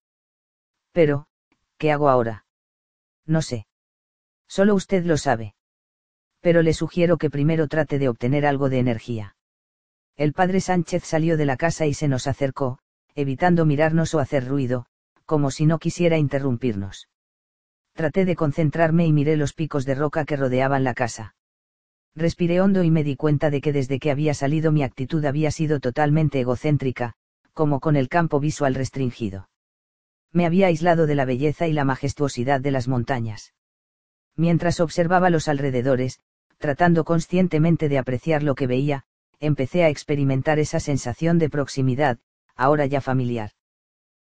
Pero, 0.91 1.27
¿qué 1.77 1.93
hago 1.93 2.09
ahora? 2.09 2.45
No 3.25 3.41
sé. 3.41 3.68
Solo 4.49 4.73
usted 4.73 5.05
lo 5.05 5.15
sabe. 5.15 5.53
Pero 6.41 6.63
le 6.63 6.73
sugiero 6.73 7.17
que 7.17 7.29
primero 7.29 7.67
trate 7.67 7.99
de 7.99 8.09
obtener 8.09 8.45
algo 8.45 8.67
de 8.69 8.79
energía. 8.79 9.35
El 10.17 10.33
padre 10.33 10.59
Sánchez 10.59 11.05
salió 11.05 11.37
de 11.37 11.45
la 11.45 11.55
casa 11.55 11.85
y 11.85 11.93
se 11.93 12.07
nos 12.07 12.27
acercó, 12.27 12.79
evitando 13.15 13.65
mirarnos 13.65 14.13
o 14.15 14.19
hacer 14.19 14.47
ruido, 14.47 14.85
como 15.25 15.51
si 15.51 15.65
no 15.65 15.77
quisiera 15.77 16.17
interrumpirnos. 16.17 17.07
Traté 17.93 18.25
de 18.25 18.35
concentrarme 18.35 19.05
y 19.05 19.13
miré 19.13 19.37
los 19.37 19.53
picos 19.53 19.85
de 19.85 19.95
roca 19.95 20.25
que 20.25 20.35
rodeaban 20.35 20.83
la 20.83 20.93
casa. 20.93 21.35
Respiré 22.15 22.59
hondo 22.59 22.83
y 22.83 22.89
me 22.89 23.03
di 23.03 23.15
cuenta 23.15 23.49
de 23.49 23.61
que 23.61 23.71
desde 23.71 23.99
que 23.99 24.09
había 24.09 24.33
salido 24.33 24.71
mi 24.71 24.83
actitud 24.83 25.23
había 25.25 25.51
sido 25.51 25.79
totalmente 25.79 26.39
egocéntrica, 26.39 27.13
como 27.53 27.79
con 27.79 27.95
el 27.95 28.09
campo 28.09 28.39
visual 28.39 28.73
restringido. 28.73 29.49
Me 30.31 30.45
había 30.45 30.67
aislado 30.67 31.05
de 31.05 31.15
la 31.15 31.25
belleza 31.25 31.67
y 31.67 31.73
la 31.73 31.85
majestuosidad 31.85 32.61
de 32.61 32.71
las 32.71 32.87
montañas. 32.87 33.53
Mientras 34.39 34.79
observaba 34.79 35.29
los 35.29 35.49
alrededores, 35.49 36.21
tratando 36.59 37.03
conscientemente 37.03 37.89
de 37.89 37.97
apreciar 37.97 38.41
lo 38.41 38.55
que 38.55 38.67
veía, 38.67 39.03
empecé 39.41 39.83
a 39.83 39.89
experimentar 39.89 40.59
esa 40.59 40.79
sensación 40.79 41.39
de 41.39 41.49
proximidad, 41.49 42.19
ahora 42.55 42.85
ya 42.85 43.01
familiar. 43.01 43.51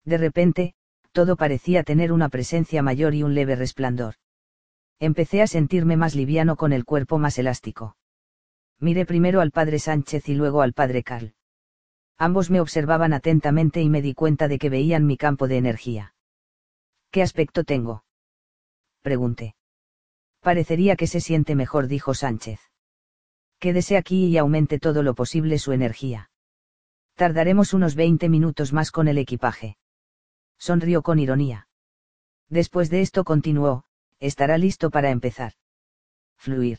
De 0.06 0.16
repente, 0.16 0.72
todo 1.12 1.36
parecía 1.36 1.82
tener 1.82 2.10
una 2.10 2.30
presencia 2.30 2.82
mayor 2.82 3.14
y 3.14 3.22
un 3.22 3.34
leve 3.34 3.54
resplandor. 3.54 4.14
Empecé 4.98 5.42
a 5.42 5.46
sentirme 5.46 5.98
más 5.98 6.14
liviano 6.14 6.56
con 6.56 6.72
el 6.72 6.86
cuerpo 6.86 7.18
más 7.18 7.38
elástico. 7.38 7.98
Miré 8.80 9.04
primero 9.04 9.42
al 9.42 9.50
padre 9.50 9.78
Sánchez 9.78 10.26
y 10.30 10.34
luego 10.34 10.62
al 10.62 10.72
padre 10.72 11.02
Carl. 11.02 11.34
Ambos 12.16 12.48
me 12.48 12.62
observaban 12.62 13.12
atentamente 13.12 13.82
y 13.82 13.90
me 13.90 14.00
di 14.00 14.14
cuenta 14.14 14.48
de 14.48 14.58
que 14.58 14.70
veían 14.70 15.04
mi 15.04 15.18
campo 15.18 15.48
de 15.48 15.58
energía. 15.58 16.14
¿Qué 17.10 17.20
aspecto 17.20 17.64
tengo? 17.64 18.04
Pregunté. 19.02 19.57
Parecería 20.48 20.96
que 20.96 21.06
se 21.06 21.20
siente 21.20 21.54
mejor, 21.54 21.88
dijo 21.88 22.14
Sánchez. 22.14 22.58
Quédese 23.58 23.98
aquí 23.98 24.28
y 24.28 24.38
aumente 24.38 24.78
todo 24.78 25.02
lo 25.02 25.14
posible 25.14 25.58
su 25.58 25.72
energía. 25.72 26.30
Tardaremos 27.16 27.74
unos 27.74 27.94
20 27.94 28.30
minutos 28.30 28.72
más 28.72 28.90
con 28.90 29.08
el 29.08 29.18
equipaje. 29.18 29.76
Sonrió 30.56 31.02
con 31.02 31.18
ironía. 31.18 31.68
Después 32.48 32.88
de 32.88 33.02
esto 33.02 33.24
continuó, 33.24 33.84
estará 34.20 34.56
listo 34.56 34.88
para 34.88 35.10
empezar. 35.10 35.52
Fluir. 36.38 36.78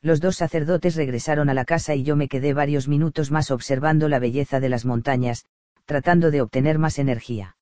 Los 0.00 0.20
dos 0.20 0.36
sacerdotes 0.36 0.94
regresaron 0.94 1.48
a 1.48 1.54
la 1.54 1.64
casa 1.64 1.96
y 1.96 2.04
yo 2.04 2.14
me 2.14 2.28
quedé 2.28 2.54
varios 2.54 2.86
minutos 2.86 3.32
más 3.32 3.50
observando 3.50 4.08
la 4.08 4.20
belleza 4.20 4.60
de 4.60 4.68
las 4.68 4.84
montañas, 4.84 5.44
tratando 5.86 6.30
de 6.30 6.40
obtener 6.40 6.78
más 6.78 7.00
energía. 7.00 7.56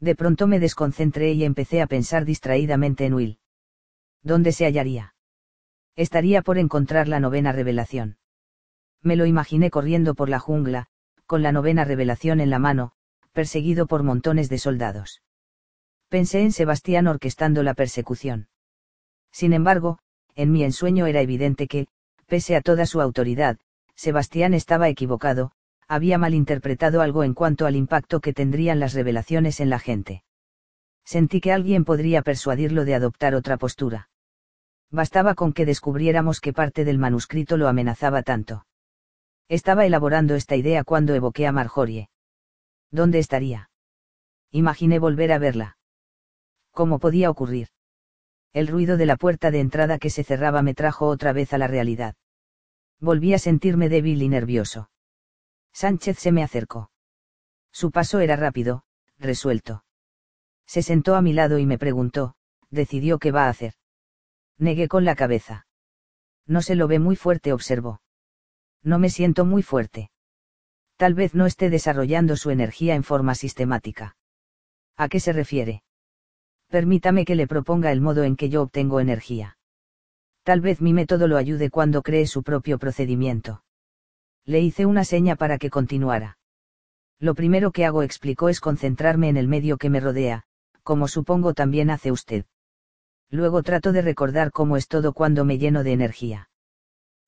De 0.00 0.14
pronto 0.14 0.46
me 0.46 0.58
desconcentré 0.58 1.32
y 1.32 1.44
empecé 1.44 1.82
a 1.82 1.86
pensar 1.86 2.24
distraídamente 2.24 3.04
en 3.04 3.12
Will. 3.12 3.38
¿Dónde 4.22 4.52
se 4.52 4.64
hallaría? 4.64 5.14
Estaría 5.96 6.42
por 6.42 6.58
encontrar 6.58 7.08
la 7.08 7.20
novena 7.20 7.52
revelación. 7.52 8.18
Me 9.02 9.16
lo 9.16 9.26
imaginé 9.26 9.70
corriendo 9.70 10.14
por 10.14 10.28
la 10.28 10.38
jungla, 10.38 10.86
con 11.26 11.42
la 11.42 11.52
novena 11.52 11.84
revelación 11.84 12.40
en 12.40 12.50
la 12.50 12.58
mano, 12.58 12.92
perseguido 13.32 13.86
por 13.86 14.02
montones 14.02 14.48
de 14.48 14.58
soldados. 14.58 15.22
Pensé 16.08 16.40
en 16.42 16.52
Sebastián 16.52 17.06
orquestando 17.06 17.62
la 17.62 17.74
persecución. 17.74 18.48
Sin 19.32 19.52
embargo, 19.52 19.98
en 20.34 20.52
mi 20.52 20.64
ensueño 20.64 21.06
era 21.06 21.20
evidente 21.20 21.66
que, 21.66 21.88
pese 22.26 22.56
a 22.56 22.60
toda 22.60 22.86
su 22.86 23.00
autoridad, 23.00 23.58
Sebastián 23.94 24.54
estaba 24.54 24.88
equivocado, 24.88 25.52
había 25.88 26.18
malinterpretado 26.18 27.00
algo 27.00 27.24
en 27.24 27.34
cuanto 27.34 27.66
al 27.66 27.76
impacto 27.76 28.20
que 28.20 28.32
tendrían 28.32 28.78
las 28.78 28.94
revelaciones 28.94 29.60
en 29.60 29.70
la 29.70 29.78
gente 29.78 30.22
sentí 31.08 31.40
que 31.40 31.52
alguien 31.52 31.86
podría 31.86 32.20
persuadirlo 32.20 32.84
de 32.84 32.94
adoptar 32.94 33.34
otra 33.34 33.56
postura. 33.56 34.10
Bastaba 34.90 35.34
con 35.34 35.54
que 35.54 35.64
descubriéramos 35.64 36.38
qué 36.38 36.52
parte 36.52 36.84
del 36.84 36.98
manuscrito 36.98 37.56
lo 37.56 37.66
amenazaba 37.66 38.22
tanto. 38.22 38.66
Estaba 39.48 39.86
elaborando 39.86 40.34
esta 40.34 40.54
idea 40.54 40.84
cuando 40.84 41.14
evoqué 41.14 41.46
a 41.46 41.52
Marjorie. 41.52 42.10
¿Dónde 42.90 43.20
estaría? 43.20 43.70
Imaginé 44.50 44.98
volver 44.98 45.32
a 45.32 45.38
verla. 45.38 45.78
¿Cómo 46.72 46.98
podía 46.98 47.30
ocurrir? 47.30 47.68
El 48.52 48.68
ruido 48.68 48.98
de 48.98 49.06
la 49.06 49.16
puerta 49.16 49.50
de 49.50 49.60
entrada 49.60 49.98
que 49.98 50.10
se 50.10 50.24
cerraba 50.24 50.60
me 50.60 50.74
trajo 50.74 51.06
otra 51.06 51.32
vez 51.32 51.54
a 51.54 51.58
la 51.58 51.68
realidad. 51.68 52.16
Volví 53.00 53.32
a 53.32 53.38
sentirme 53.38 53.88
débil 53.88 54.20
y 54.20 54.28
nervioso. 54.28 54.90
Sánchez 55.72 56.18
se 56.18 56.32
me 56.32 56.42
acercó. 56.42 56.90
Su 57.72 57.90
paso 57.92 58.20
era 58.20 58.36
rápido, 58.36 58.84
resuelto. 59.18 59.84
Se 60.68 60.82
sentó 60.82 61.16
a 61.16 61.22
mi 61.22 61.32
lado 61.32 61.58
y 61.58 61.64
me 61.64 61.78
preguntó, 61.78 62.34
decidió 62.70 63.18
qué 63.18 63.32
va 63.32 63.46
a 63.46 63.48
hacer. 63.48 63.72
Negué 64.58 64.86
con 64.86 65.06
la 65.06 65.16
cabeza. 65.16 65.66
No 66.46 66.60
se 66.60 66.74
lo 66.74 66.86
ve 66.88 66.98
muy 66.98 67.16
fuerte, 67.16 67.54
observó. 67.54 68.02
No 68.82 68.98
me 68.98 69.08
siento 69.08 69.46
muy 69.46 69.62
fuerte. 69.62 70.10
Tal 70.96 71.14
vez 71.14 71.34
no 71.34 71.46
esté 71.46 71.70
desarrollando 71.70 72.36
su 72.36 72.50
energía 72.50 72.94
en 72.94 73.02
forma 73.02 73.34
sistemática. 73.34 74.16
¿A 74.96 75.08
qué 75.08 75.20
se 75.20 75.32
refiere? 75.32 75.84
Permítame 76.68 77.24
que 77.24 77.34
le 77.34 77.46
proponga 77.46 77.90
el 77.90 78.02
modo 78.02 78.24
en 78.24 78.36
que 78.36 78.50
yo 78.50 78.60
obtengo 78.60 79.00
energía. 79.00 79.56
Tal 80.42 80.60
vez 80.60 80.82
mi 80.82 80.92
método 80.92 81.28
lo 81.28 81.38
ayude 81.38 81.70
cuando 81.70 82.02
cree 82.02 82.26
su 82.26 82.42
propio 82.42 82.78
procedimiento. 82.78 83.62
Le 84.44 84.60
hice 84.60 84.84
una 84.84 85.04
seña 85.04 85.36
para 85.36 85.56
que 85.56 85.70
continuara. 85.70 86.38
Lo 87.18 87.34
primero 87.34 87.72
que 87.72 87.86
hago, 87.86 88.02
explicó, 88.02 88.50
es 88.50 88.60
concentrarme 88.60 89.28
en 89.28 89.36
el 89.38 89.48
medio 89.48 89.76
que 89.76 89.90
me 89.90 90.00
rodea, 90.00 90.44
como 90.88 91.06
supongo 91.06 91.52
también 91.52 91.90
hace 91.90 92.10
usted. 92.10 92.46
Luego 93.28 93.62
trato 93.62 93.92
de 93.92 94.00
recordar 94.00 94.50
cómo 94.52 94.78
es 94.78 94.88
todo 94.88 95.12
cuando 95.12 95.44
me 95.44 95.58
lleno 95.58 95.84
de 95.84 95.92
energía. 95.92 96.48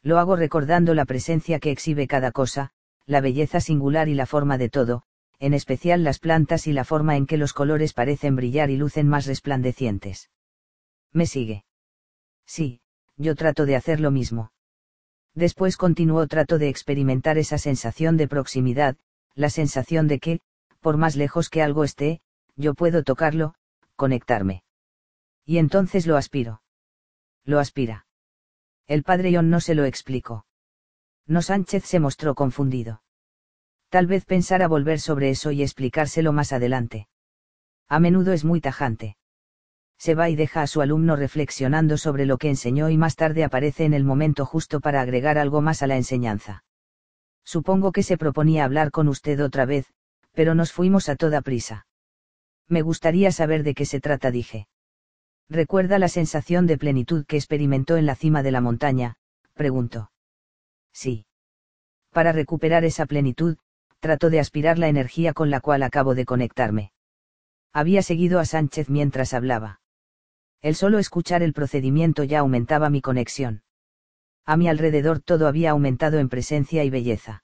Lo 0.03 0.19
hago 0.19 0.35
recordando 0.35 0.95
la 0.95 1.05
presencia 1.05 1.59
que 1.59 1.71
exhibe 1.71 2.07
cada 2.07 2.33
cosa, 2.33 2.71
la 3.05 3.21
belleza 3.21 3.61
singular 3.61 4.09
y 4.09 4.15
la 4.15 4.25
forma 4.25 4.57
de 4.57 4.71
todo, 4.71 5.03
en 5.41 5.53
especial 5.53 6.05
las 6.05 6.21
plantas 6.21 6.67
y 6.69 6.73
la 6.73 6.85
forma 6.85 7.19
en 7.19 7.27
que 7.27 7.37
los 7.37 7.53
colores 7.53 7.93
parecen 7.93 8.35
brillar 8.35 8.71
y 8.71 8.79
lucen 8.79 9.07
más 9.07 9.27
resplandecientes. 9.27 10.31
¿Me 11.13 11.27
sigue? 11.27 11.67
Sí, 12.47 12.81
yo 13.19 13.35
trato 13.35 13.67
de 13.67 13.77
hacer 13.77 14.01
lo 14.01 14.11
mismo. 14.11 14.53
Después 15.35 15.77
continuó 15.77 16.27
trato 16.29 16.57
de 16.57 16.71
experimentar 16.71 17.37
esa 17.37 17.59
sensación 17.59 18.17
de 18.17 18.27
proximidad, 18.27 18.97
la 19.35 19.51
sensación 19.51 20.09
de 20.09 20.19
que, 20.19 20.41
por 20.81 20.97
más 20.97 21.15
lejos 21.15 21.51
que 21.51 21.61
algo 21.61 21.85
esté, 21.85 22.23
yo 22.61 22.75
puedo 22.75 23.03
tocarlo, 23.03 23.55
conectarme. 23.97 24.63
Y 25.45 25.59
entonces 25.59 26.07
lo 26.07 26.17
aspiro. 26.17 26.63
Lo 27.45 27.59
aspira. 27.59 28.07
El 28.87 29.03
padre 29.03 29.33
John 29.35 29.51
no 29.51 29.61
se 29.61 29.75
lo 29.75 29.85
explicó. 29.85 30.47
No 31.27 31.43
Sánchez 31.43 31.85
se 31.85 32.01
mostró 32.01 32.35
confundido. 32.35 33.03
Tal 33.89 34.07
vez 34.07 34.25
pensara 34.25 34.69
volver 34.69 35.01
sobre 35.01 35.31
eso 35.31 35.51
y 35.51 35.63
explicárselo 35.63 36.33
más 36.33 36.53
adelante. 36.53 37.09
A 37.89 37.99
menudo 37.99 38.33
es 38.33 38.45
muy 38.45 38.61
tajante 38.61 39.17
se 40.01 40.15
va 40.15 40.31
y 40.31 40.35
deja 40.35 40.63
a 40.63 40.67
su 40.67 40.81
alumno 40.81 41.15
reflexionando 41.15 41.99
sobre 41.99 42.25
lo 42.25 42.39
que 42.39 42.49
enseñó 42.49 42.89
y 42.89 42.97
más 42.97 43.17
tarde 43.17 43.45
aparece 43.45 43.85
en 43.85 43.93
el 43.93 44.03
momento 44.03 44.47
justo 44.47 44.81
para 44.81 45.03
agregar 45.03 45.37
algo 45.37 45.61
más 45.61 45.83
a 45.83 45.87
la 45.87 45.97
enseñanza. 45.97 46.65
Supongo 47.45 47.93
que 47.93 48.03
se 48.03 48.17
proponía 48.17 48.65
hablar 48.65 48.93
con 48.93 49.09
usted 49.09 49.45
otra 49.45 49.67
vez, 49.67 49.93
pero 50.33 50.55
nos 50.55 50.73
fuimos 50.73 51.11
a 51.11 51.17
toda 51.17 51.43
prisa. 51.43 51.87
Me 52.71 52.83
gustaría 52.83 53.33
saber 53.33 53.65
de 53.65 53.75
qué 53.75 53.85
se 53.85 54.01
trata, 54.01 54.31
dije. 54.31 54.69
¿Recuerda 55.49 55.99
la 55.99 56.09
sensación 56.09 56.69
de 56.69 56.79
plenitud 56.79 57.27
que 57.27 57.37
experimentó 57.37 57.97
en 57.97 58.07
la 58.07 58.15
cima 58.15 58.45
de 58.45 58.53
la 58.53 58.61
montaña? 58.61 59.17
preguntó. 59.55 60.13
Sí. 60.93 61.27
Para 62.13 62.31
recuperar 62.31 62.85
esa 62.85 63.07
plenitud, 63.07 63.57
trato 63.99 64.31
de 64.31 64.39
aspirar 64.39 64.79
la 64.79 64.89
energía 64.89 65.33
con 65.33 65.51
la 65.51 65.61
cual 65.61 65.83
acabo 65.83 66.15
de 66.15 66.25
conectarme. 66.25 66.93
Había 67.73 68.03
seguido 68.03 68.39
a 68.39 68.45
Sánchez 68.45 68.89
mientras 68.89 69.35
hablaba. 69.35 69.81
El 70.63 70.77
solo 70.77 71.01
escuchar 71.01 71.43
el 71.43 71.53
procedimiento 71.53 72.23
ya 72.23 72.39
aumentaba 72.39 72.89
mi 72.89 73.01
conexión. 73.01 73.63
A 74.47 74.57
mi 74.57 74.69
alrededor 74.69 75.19
todo 75.19 75.49
había 75.49 75.73
aumentado 75.73 76.21
en 76.21 76.29
presencia 76.29 76.85
y 76.85 76.91
belleza. 76.91 77.43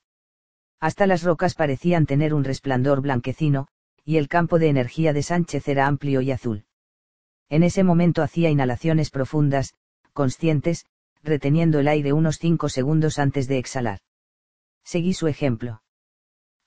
Hasta 0.78 1.08
las 1.08 1.24
rocas 1.24 1.54
parecían 1.54 2.06
tener 2.06 2.32
un 2.32 2.44
resplandor 2.44 3.00
blanquecino, 3.00 3.66
y 4.06 4.18
el 4.18 4.28
campo 4.28 4.60
de 4.60 4.68
energía 4.68 5.12
de 5.12 5.24
Sánchez 5.24 5.66
era 5.66 5.88
amplio 5.88 6.20
y 6.20 6.30
azul. 6.30 6.64
En 7.48 7.64
ese 7.64 7.82
momento 7.82 8.22
hacía 8.22 8.50
inhalaciones 8.50 9.10
profundas, 9.10 9.74
conscientes, 10.12 10.86
reteniendo 11.24 11.80
el 11.80 11.88
aire 11.88 12.12
unos 12.12 12.38
cinco 12.38 12.68
segundos 12.68 13.18
antes 13.18 13.48
de 13.48 13.58
exhalar. 13.58 13.98
Seguí 14.84 15.12
su 15.12 15.26
ejemplo. 15.26 15.82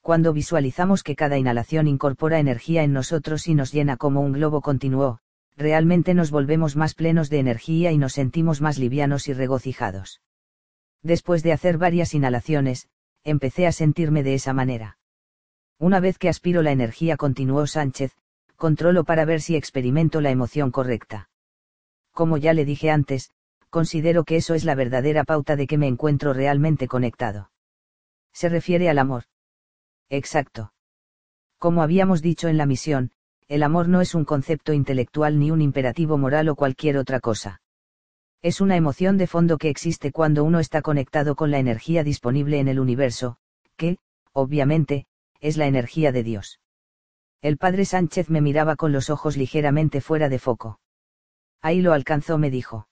Cuando 0.02 0.34
visualizamos 0.34 1.02
que 1.02 1.16
cada 1.16 1.38
inhalación 1.38 1.88
incorpora 1.88 2.40
energía 2.40 2.84
en 2.84 2.92
nosotros 2.92 3.48
y 3.48 3.56
nos 3.56 3.72
llena 3.72 3.96
como 3.96 4.20
un 4.20 4.34
globo 4.34 4.60
continuó, 4.60 5.20
realmente 5.56 6.14
nos 6.14 6.32
volvemos 6.32 6.76
más 6.76 6.94
plenos 6.94 7.30
de 7.30 7.40
energía 7.40 7.94
y 7.94 7.98
nos 7.98 8.14
sentimos 8.14 8.60
más 8.60 8.78
livianos 8.78 9.30
y 9.30 9.34
regocijados. 9.34 10.22
Después 11.04 11.42
de 11.42 11.54
hacer 11.54 11.78
varias 11.78 12.14
inhalaciones, 12.14 12.90
empecé 13.24 13.66
a 13.66 13.72
sentirme 13.72 14.24
de 14.24 14.34
esa 14.34 14.52
manera. 14.52 14.99
Una 15.80 16.02
vez 16.02 16.18
que 16.18 16.28
aspiro 16.28 16.62
la 16.62 16.72
energía, 16.72 17.16
continuó 17.16 17.66
Sánchez, 17.66 18.12
controlo 18.58 19.06
para 19.06 19.24
ver 19.24 19.40
si 19.40 19.56
experimento 19.56 20.20
la 20.20 20.30
emoción 20.30 20.72
correcta. 20.72 21.30
Como 22.12 22.36
ya 22.36 22.54
le 22.54 22.66
dije 22.66 22.92
antes, 22.92 23.32
considero 23.70 24.26
que 24.26 24.36
eso 24.36 24.56
es 24.56 24.66
la 24.66 24.76
verdadera 24.76 25.24
pauta 25.24 25.56
de 25.56 25.68
que 25.68 25.78
me 25.78 25.88
encuentro 25.88 26.34
realmente 26.34 26.90
conectado. 26.90 27.50
Se 28.34 28.50
refiere 28.50 28.90
al 28.90 29.00
amor. 29.00 29.24
Exacto. 30.10 30.74
Como 31.58 31.82
habíamos 31.82 32.22
dicho 32.22 32.50
en 32.50 32.58
la 32.58 32.66
misión, 32.66 33.12
el 33.48 33.64
amor 33.64 33.88
no 33.88 34.02
es 34.02 34.14
un 34.16 34.26
concepto 34.26 34.74
intelectual 34.74 35.40
ni 35.40 35.50
un 35.50 35.62
imperativo 35.62 36.18
moral 36.18 36.50
o 36.50 36.56
cualquier 36.56 36.98
otra 36.98 37.22
cosa. 37.22 37.62
Es 38.42 38.60
una 38.60 38.76
emoción 38.76 39.18
de 39.18 39.28
fondo 39.28 39.58
que 39.58 39.70
existe 39.70 40.12
cuando 40.12 40.44
uno 40.44 40.60
está 40.60 40.82
conectado 40.82 41.36
con 41.36 41.52
la 41.52 41.60
energía 41.60 42.04
disponible 42.04 42.60
en 42.60 42.68
el 42.68 42.80
universo, 42.80 43.38
que, 43.76 43.98
obviamente, 44.34 45.08
es 45.40 45.58
la 45.58 45.68
energía 45.68 46.12
de 46.12 46.24
Dios. 46.24 46.60
El 47.42 47.58
padre 47.58 47.86
Sánchez 47.86 48.30
me 48.30 48.42
miraba 48.42 48.76
con 48.76 48.92
los 48.92 49.10
ojos 49.10 49.38
ligeramente 49.38 50.02
fuera 50.02 50.30
de 50.30 50.40
foco. 50.40 50.80
Ahí 51.62 51.82
lo 51.82 51.94
alcanzó, 51.94 52.38
me 52.38 52.50
dijo. 52.50 52.88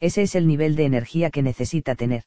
Ese 0.00 0.22
es 0.22 0.34
el 0.34 0.46
nivel 0.46 0.76
de 0.76 0.84
energía 0.84 1.30
que 1.30 1.42
necesita 1.42 1.94
tener. 1.94 2.24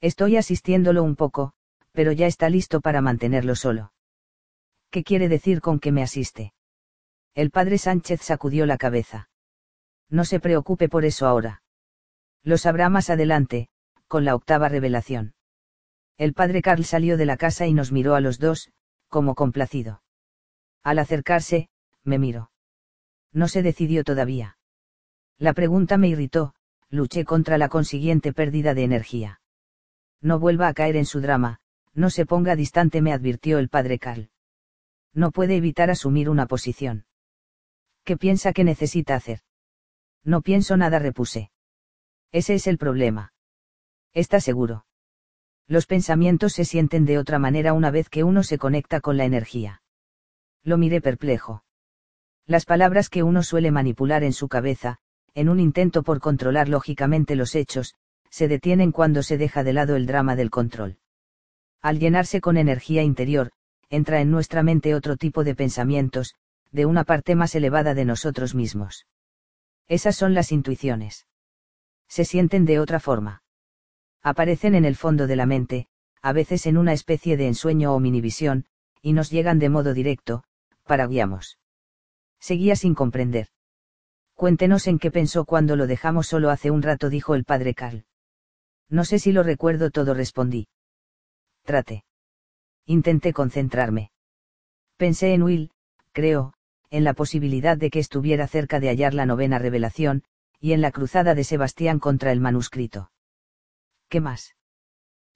Estoy 0.00 0.36
asistiéndolo 0.36 1.02
un 1.02 1.16
poco, 1.16 1.52
pero 1.92 2.12
ya 2.12 2.26
está 2.26 2.48
listo 2.48 2.80
para 2.80 3.00
mantenerlo 3.00 3.54
solo. 3.54 3.92
¿Qué 4.90 5.04
quiere 5.04 5.28
decir 5.28 5.60
con 5.60 5.78
que 5.78 5.92
me 5.92 6.02
asiste? 6.02 6.52
El 7.34 7.50
padre 7.50 7.78
Sánchez 7.78 8.22
sacudió 8.22 8.66
la 8.66 8.76
cabeza. 8.76 9.30
No 10.08 10.24
se 10.24 10.40
preocupe 10.40 10.88
por 10.88 11.04
eso 11.04 11.26
ahora. 11.26 11.62
Lo 12.42 12.58
sabrá 12.58 12.88
más 12.88 13.10
adelante, 13.10 13.68
con 14.08 14.24
la 14.24 14.34
octava 14.34 14.68
revelación. 14.68 15.34
El 16.20 16.34
padre 16.34 16.60
Carl 16.60 16.84
salió 16.84 17.16
de 17.16 17.24
la 17.24 17.38
casa 17.38 17.66
y 17.66 17.72
nos 17.72 17.92
miró 17.92 18.14
a 18.14 18.20
los 18.20 18.38
dos, 18.38 18.70
como 19.08 19.34
complacido. 19.34 20.02
Al 20.82 20.98
acercarse, 20.98 21.70
me 22.04 22.18
miró. 22.18 22.50
No 23.32 23.48
se 23.48 23.62
decidió 23.62 24.04
todavía. 24.04 24.58
La 25.38 25.54
pregunta 25.54 25.96
me 25.96 26.08
irritó, 26.08 26.54
luché 26.90 27.24
contra 27.24 27.56
la 27.56 27.70
consiguiente 27.70 28.34
pérdida 28.34 28.74
de 28.74 28.84
energía. 28.84 29.40
No 30.20 30.38
vuelva 30.38 30.68
a 30.68 30.74
caer 30.74 30.96
en 30.96 31.06
su 31.06 31.22
drama, 31.22 31.60
no 31.94 32.10
se 32.10 32.26
ponga 32.26 32.54
distante, 32.54 33.00
me 33.00 33.14
advirtió 33.14 33.58
el 33.58 33.70
padre 33.70 33.98
Carl. 33.98 34.28
No 35.14 35.30
puede 35.30 35.56
evitar 35.56 35.88
asumir 35.88 36.28
una 36.28 36.44
posición. 36.44 37.06
¿Qué 38.04 38.18
piensa 38.18 38.52
que 38.52 38.64
necesita 38.64 39.14
hacer? 39.14 39.40
No 40.22 40.42
pienso 40.42 40.76
nada, 40.76 40.98
repuse. 40.98 41.50
Ese 42.30 42.52
es 42.52 42.66
el 42.66 42.76
problema. 42.76 43.32
¿Está 44.12 44.40
seguro? 44.40 44.84
Los 45.70 45.86
pensamientos 45.86 46.54
se 46.54 46.64
sienten 46.64 47.04
de 47.04 47.16
otra 47.16 47.38
manera 47.38 47.74
una 47.74 47.92
vez 47.92 48.08
que 48.08 48.24
uno 48.24 48.42
se 48.42 48.58
conecta 48.58 49.00
con 49.00 49.16
la 49.16 49.24
energía. 49.24 49.82
Lo 50.64 50.76
miré 50.78 51.00
perplejo. 51.00 51.62
Las 52.44 52.64
palabras 52.64 53.08
que 53.08 53.22
uno 53.22 53.44
suele 53.44 53.70
manipular 53.70 54.24
en 54.24 54.32
su 54.32 54.48
cabeza, 54.48 54.98
en 55.32 55.48
un 55.48 55.60
intento 55.60 56.02
por 56.02 56.18
controlar 56.18 56.68
lógicamente 56.68 57.36
los 57.36 57.54
hechos, 57.54 57.94
se 58.30 58.48
detienen 58.48 58.90
cuando 58.90 59.22
se 59.22 59.38
deja 59.38 59.62
de 59.62 59.72
lado 59.72 59.94
el 59.94 60.06
drama 60.06 60.34
del 60.34 60.50
control. 60.50 60.98
Al 61.80 62.00
llenarse 62.00 62.40
con 62.40 62.56
energía 62.56 63.04
interior, 63.04 63.52
entra 63.90 64.20
en 64.20 64.32
nuestra 64.32 64.64
mente 64.64 64.96
otro 64.96 65.16
tipo 65.16 65.44
de 65.44 65.54
pensamientos, 65.54 66.34
de 66.72 66.84
una 66.84 67.04
parte 67.04 67.36
más 67.36 67.54
elevada 67.54 67.94
de 67.94 68.06
nosotros 68.06 68.56
mismos. 68.56 69.06
Esas 69.86 70.16
son 70.16 70.34
las 70.34 70.50
intuiciones. 70.50 71.28
Se 72.08 72.24
sienten 72.24 72.64
de 72.64 72.80
otra 72.80 72.98
forma. 72.98 73.44
Aparecen 74.22 74.74
en 74.74 74.84
el 74.84 74.96
fondo 74.96 75.26
de 75.26 75.36
la 75.36 75.46
mente, 75.46 75.88
a 76.22 76.32
veces 76.32 76.66
en 76.66 76.76
una 76.76 76.92
especie 76.92 77.36
de 77.36 77.46
ensueño 77.46 77.94
o 77.94 78.00
minivisión, 78.00 78.66
y 79.02 79.12
nos 79.12 79.30
llegan 79.30 79.58
de 79.58 79.70
modo 79.70 79.94
directo, 79.94 80.44
para 80.84 81.06
guiamos. 81.06 81.58
Seguía 82.38 82.76
sin 82.76 82.94
comprender. 82.94 83.48
Cuéntenos 84.34 84.86
en 84.86 84.98
qué 84.98 85.10
pensó 85.10 85.44
cuando 85.44 85.76
lo 85.76 85.86
dejamos 85.86 86.26
solo 86.26 86.50
hace 86.50 86.70
un 86.70 86.82
rato, 86.82 87.10
dijo 87.10 87.34
el 87.34 87.44
padre 87.44 87.74
Carl. 87.74 88.04
No 88.88 89.04
sé 89.04 89.18
si 89.18 89.32
lo 89.32 89.42
recuerdo 89.42 89.90
todo, 89.90 90.14
respondí. 90.14 90.68
Trate. 91.64 92.04
Intenté 92.86 93.32
concentrarme. 93.32 94.10
Pensé 94.96 95.32
en 95.32 95.42
Will, 95.42 95.70
creo, 96.12 96.54
en 96.90 97.04
la 97.04 97.14
posibilidad 97.14 97.76
de 97.76 97.90
que 97.90 98.00
estuviera 98.00 98.48
cerca 98.48 98.80
de 98.80 98.88
hallar 98.88 99.14
la 99.14 99.26
novena 99.26 99.58
revelación, 99.58 100.24
y 100.58 100.72
en 100.72 100.80
la 100.80 100.90
cruzada 100.90 101.34
de 101.34 101.44
Sebastián 101.44 101.98
contra 101.98 102.32
el 102.32 102.40
manuscrito. 102.40 103.10
¿Qué 104.10 104.20
más? 104.20 104.56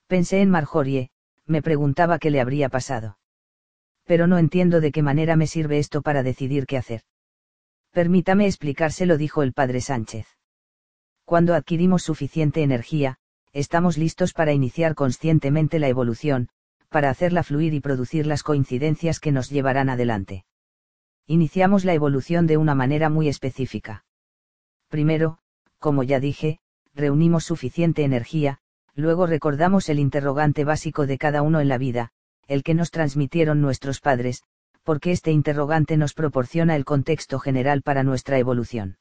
Pensé 0.07 0.41
en 0.41 0.49
Marjorie, 0.51 1.09
me 1.45 1.61
preguntaba 1.61 2.19
qué 2.19 2.29
le 2.29 2.41
habría 2.41 2.67
pasado. 2.67 3.17
Pero 4.03 4.27
no 4.27 4.37
entiendo 4.37 4.81
de 4.81 4.91
qué 4.91 5.01
manera 5.01 5.37
me 5.37 5.47
sirve 5.47 5.79
esto 5.79 6.01
para 6.01 6.23
decidir 6.23 6.65
qué 6.65 6.77
hacer. 6.77 7.03
Permítame 7.91 8.45
explicárselo, 8.47 9.17
dijo 9.17 9.43
el 9.43 9.53
padre 9.53 9.79
Sánchez. 9.79 10.27
Cuando 11.23 11.55
adquirimos 11.55 12.03
suficiente 12.03 12.63
energía, 12.63 13.15
estamos 13.53 13.97
listos 13.97 14.33
para 14.33 14.51
iniciar 14.51 14.93
conscientemente 14.93 15.79
la 15.79 15.87
evolución, 15.87 16.49
para 16.89 17.09
hacerla 17.09 17.43
fluir 17.43 17.73
y 17.73 17.79
producir 17.79 18.27
las 18.27 18.43
coincidencias 18.43 19.21
que 19.21 19.31
nos 19.31 19.49
llevarán 19.49 19.89
adelante. 19.89 20.43
Iniciamos 21.27 21.85
la 21.85 21.93
evolución 21.93 22.45
de 22.45 22.57
una 22.57 22.75
manera 22.75 23.09
muy 23.09 23.29
específica. 23.29 24.03
Primero, 24.89 25.39
como 25.79 26.03
ya 26.03 26.19
dije, 26.19 26.59
reunimos 26.93 27.45
suficiente 27.45 28.03
energía, 28.03 28.59
luego 28.95 29.27
recordamos 29.27 29.89
el 29.89 29.99
interrogante 29.99 30.63
básico 30.63 31.05
de 31.05 31.17
cada 31.17 31.41
uno 31.41 31.59
en 31.59 31.67
la 31.67 31.77
vida, 31.77 32.11
el 32.47 32.63
que 32.63 32.73
nos 32.73 32.91
transmitieron 32.91 33.61
nuestros 33.61 33.99
padres, 33.99 34.43
porque 34.83 35.11
este 35.11 35.31
interrogante 35.31 35.97
nos 35.97 36.13
proporciona 36.13 36.75
el 36.75 36.85
contexto 36.85 37.39
general 37.39 37.81
para 37.81 38.03
nuestra 38.03 38.37
evolución. 38.37 38.97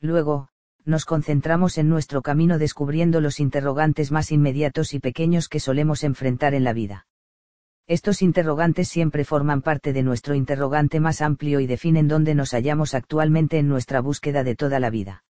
Luego, 0.00 0.48
nos 0.84 1.04
concentramos 1.04 1.78
en 1.78 1.88
nuestro 1.88 2.22
camino 2.22 2.58
descubriendo 2.58 3.20
los 3.20 3.40
interrogantes 3.40 4.10
más 4.10 4.30
inmediatos 4.32 4.92
y 4.92 5.00
pequeños 5.00 5.48
que 5.48 5.60
solemos 5.60 6.04
enfrentar 6.04 6.54
en 6.54 6.64
la 6.64 6.72
vida. 6.72 7.06
Estos 7.86 8.22
interrogantes 8.22 8.88
siempre 8.88 9.24
forman 9.24 9.60
parte 9.60 9.92
de 9.92 10.02
nuestro 10.02 10.34
interrogante 10.34 11.00
más 11.00 11.20
amplio 11.20 11.60
y 11.60 11.66
definen 11.66 12.08
dónde 12.08 12.34
nos 12.34 12.52
hallamos 12.52 12.94
actualmente 12.94 13.58
en 13.58 13.68
nuestra 13.68 14.00
búsqueda 14.00 14.42
de 14.42 14.56
toda 14.56 14.80
la 14.80 14.88
vida. 14.88 15.24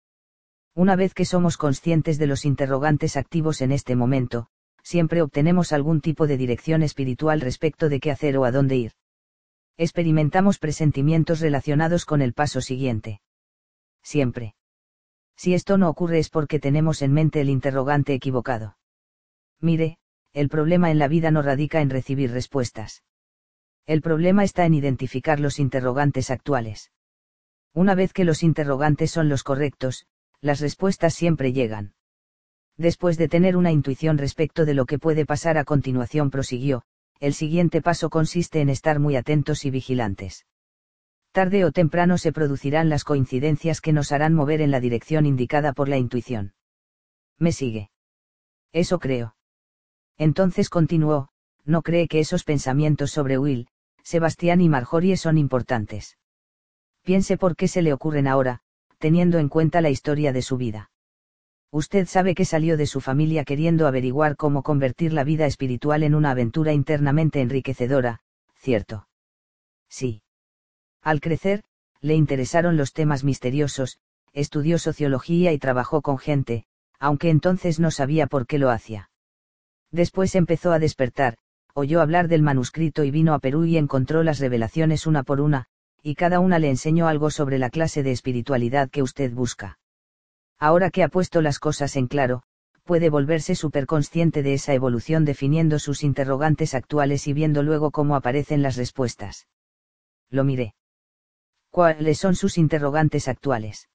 Una 0.76 0.96
vez 0.96 1.14
que 1.14 1.24
somos 1.24 1.56
conscientes 1.56 2.18
de 2.18 2.26
los 2.26 2.44
interrogantes 2.44 3.16
activos 3.16 3.60
en 3.60 3.70
este 3.70 3.94
momento, 3.94 4.48
siempre 4.82 5.22
obtenemos 5.22 5.72
algún 5.72 6.00
tipo 6.00 6.26
de 6.26 6.36
dirección 6.36 6.82
espiritual 6.82 7.40
respecto 7.40 7.88
de 7.88 8.00
qué 8.00 8.10
hacer 8.10 8.36
o 8.36 8.44
a 8.44 8.50
dónde 8.50 8.76
ir. 8.76 8.92
Experimentamos 9.76 10.58
presentimientos 10.58 11.40
relacionados 11.40 12.04
con 12.04 12.22
el 12.22 12.32
paso 12.32 12.60
siguiente. 12.60 13.20
Siempre. 14.02 14.56
Si 15.36 15.54
esto 15.54 15.78
no 15.78 15.88
ocurre 15.88 16.18
es 16.18 16.28
porque 16.28 16.58
tenemos 16.58 17.02
en 17.02 17.12
mente 17.12 17.40
el 17.40 17.50
interrogante 17.50 18.12
equivocado. 18.12 18.76
Mire, 19.60 19.98
el 20.32 20.48
problema 20.48 20.90
en 20.90 20.98
la 20.98 21.06
vida 21.06 21.30
no 21.30 21.42
radica 21.42 21.80
en 21.82 21.90
recibir 21.90 22.32
respuestas. 22.32 23.04
El 23.86 24.02
problema 24.02 24.42
está 24.42 24.64
en 24.64 24.74
identificar 24.74 25.38
los 25.38 25.60
interrogantes 25.60 26.30
actuales. 26.30 26.90
Una 27.72 27.94
vez 27.94 28.12
que 28.12 28.24
los 28.24 28.42
interrogantes 28.42 29.10
son 29.10 29.28
los 29.28 29.42
correctos, 29.42 30.06
las 30.44 30.60
respuestas 30.60 31.14
siempre 31.14 31.52
llegan. 31.52 31.94
Después 32.76 33.16
de 33.16 33.28
tener 33.28 33.56
una 33.56 33.72
intuición 33.72 34.18
respecto 34.18 34.64
de 34.64 34.74
lo 34.74 34.84
que 34.84 34.98
puede 34.98 35.24
pasar 35.26 35.58
a 35.58 35.64
continuación, 35.64 36.30
prosiguió, 36.30 36.82
el 37.18 37.34
siguiente 37.34 37.80
paso 37.80 38.10
consiste 38.10 38.60
en 38.60 38.68
estar 38.68 39.00
muy 39.00 39.16
atentos 39.16 39.64
y 39.64 39.70
vigilantes 39.70 40.44
tarde 41.34 41.64
o 41.64 41.72
temprano 41.72 42.16
se 42.16 42.32
producirán 42.32 42.88
las 42.88 43.02
coincidencias 43.02 43.80
que 43.80 43.92
nos 43.92 44.12
harán 44.12 44.34
mover 44.34 44.60
en 44.60 44.70
la 44.70 44.78
dirección 44.78 45.26
indicada 45.26 45.72
por 45.72 45.88
la 45.88 45.96
intuición. 45.96 46.54
¿Me 47.40 47.50
sigue? 47.50 47.90
Eso 48.72 49.00
creo. 49.00 49.34
Entonces 50.16 50.70
continuó, 50.70 51.30
no 51.64 51.82
cree 51.82 52.06
que 52.06 52.20
esos 52.20 52.44
pensamientos 52.44 53.10
sobre 53.10 53.36
Will, 53.36 53.66
Sebastián 54.04 54.60
y 54.60 54.68
Marjorie 54.68 55.16
son 55.16 55.36
importantes. 55.36 56.18
Piense 57.02 57.36
por 57.36 57.56
qué 57.56 57.66
se 57.66 57.82
le 57.82 57.92
ocurren 57.92 58.28
ahora, 58.28 58.62
teniendo 59.04 59.38
en 59.38 59.50
cuenta 59.50 59.82
la 59.82 59.90
historia 59.90 60.32
de 60.32 60.40
su 60.40 60.56
vida. 60.56 60.90
Usted 61.70 62.06
sabe 62.06 62.34
que 62.34 62.46
salió 62.46 62.78
de 62.78 62.86
su 62.86 63.02
familia 63.02 63.44
queriendo 63.44 63.86
averiguar 63.86 64.34
cómo 64.34 64.62
convertir 64.62 65.12
la 65.12 65.24
vida 65.24 65.44
espiritual 65.44 66.04
en 66.04 66.14
una 66.14 66.30
aventura 66.30 66.72
internamente 66.72 67.42
enriquecedora, 67.42 68.20
¿cierto? 68.56 69.06
Sí. 69.90 70.22
Al 71.02 71.20
crecer, 71.20 71.64
le 72.00 72.14
interesaron 72.14 72.78
los 72.78 72.94
temas 72.94 73.24
misteriosos, 73.24 73.98
estudió 74.32 74.78
sociología 74.78 75.52
y 75.52 75.58
trabajó 75.58 76.00
con 76.00 76.16
gente, 76.16 76.64
aunque 76.98 77.28
entonces 77.28 77.78
no 77.78 77.90
sabía 77.90 78.26
por 78.26 78.46
qué 78.46 78.58
lo 78.58 78.70
hacía. 78.70 79.10
Después 79.90 80.34
empezó 80.34 80.72
a 80.72 80.78
despertar, 80.78 81.36
oyó 81.74 82.00
hablar 82.00 82.28
del 82.28 82.40
manuscrito 82.40 83.04
y 83.04 83.10
vino 83.10 83.34
a 83.34 83.38
Perú 83.38 83.66
y 83.66 83.76
encontró 83.76 84.22
las 84.22 84.38
revelaciones 84.38 85.06
una 85.06 85.24
por 85.24 85.42
una, 85.42 85.66
y 86.06 86.16
cada 86.16 86.38
una 86.38 86.58
le 86.58 86.68
enseñó 86.68 87.08
algo 87.08 87.30
sobre 87.30 87.58
la 87.58 87.70
clase 87.70 88.02
de 88.02 88.12
espiritualidad 88.12 88.90
que 88.90 89.02
usted 89.02 89.32
busca. 89.32 89.78
Ahora 90.58 90.90
que 90.90 91.02
ha 91.02 91.08
puesto 91.08 91.40
las 91.40 91.58
cosas 91.58 91.96
en 91.96 92.08
claro, 92.08 92.42
puede 92.84 93.08
volverse 93.08 93.54
superconsciente 93.54 94.42
de 94.42 94.52
esa 94.52 94.74
evolución 94.74 95.24
definiendo 95.24 95.78
sus 95.78 96.04
interrogantes 96.04 96.74
actuales 96.74 97.26
y 97.26 97.32
viendo 97.32 97.62
luego 97.62 97.90
cómo 97.90 98.16
aparecen 98.16 98.60
las 98.60 98.76
respuestas. 98.76 99.48
Lo 100.28 100.44
miré. 100.44 100.74
¿Cuáles 101.70 102.18
son 102.18 102.36
sus 102.36 102.58
interrogantes 102.58 103.26
actuales? 103.26 103.88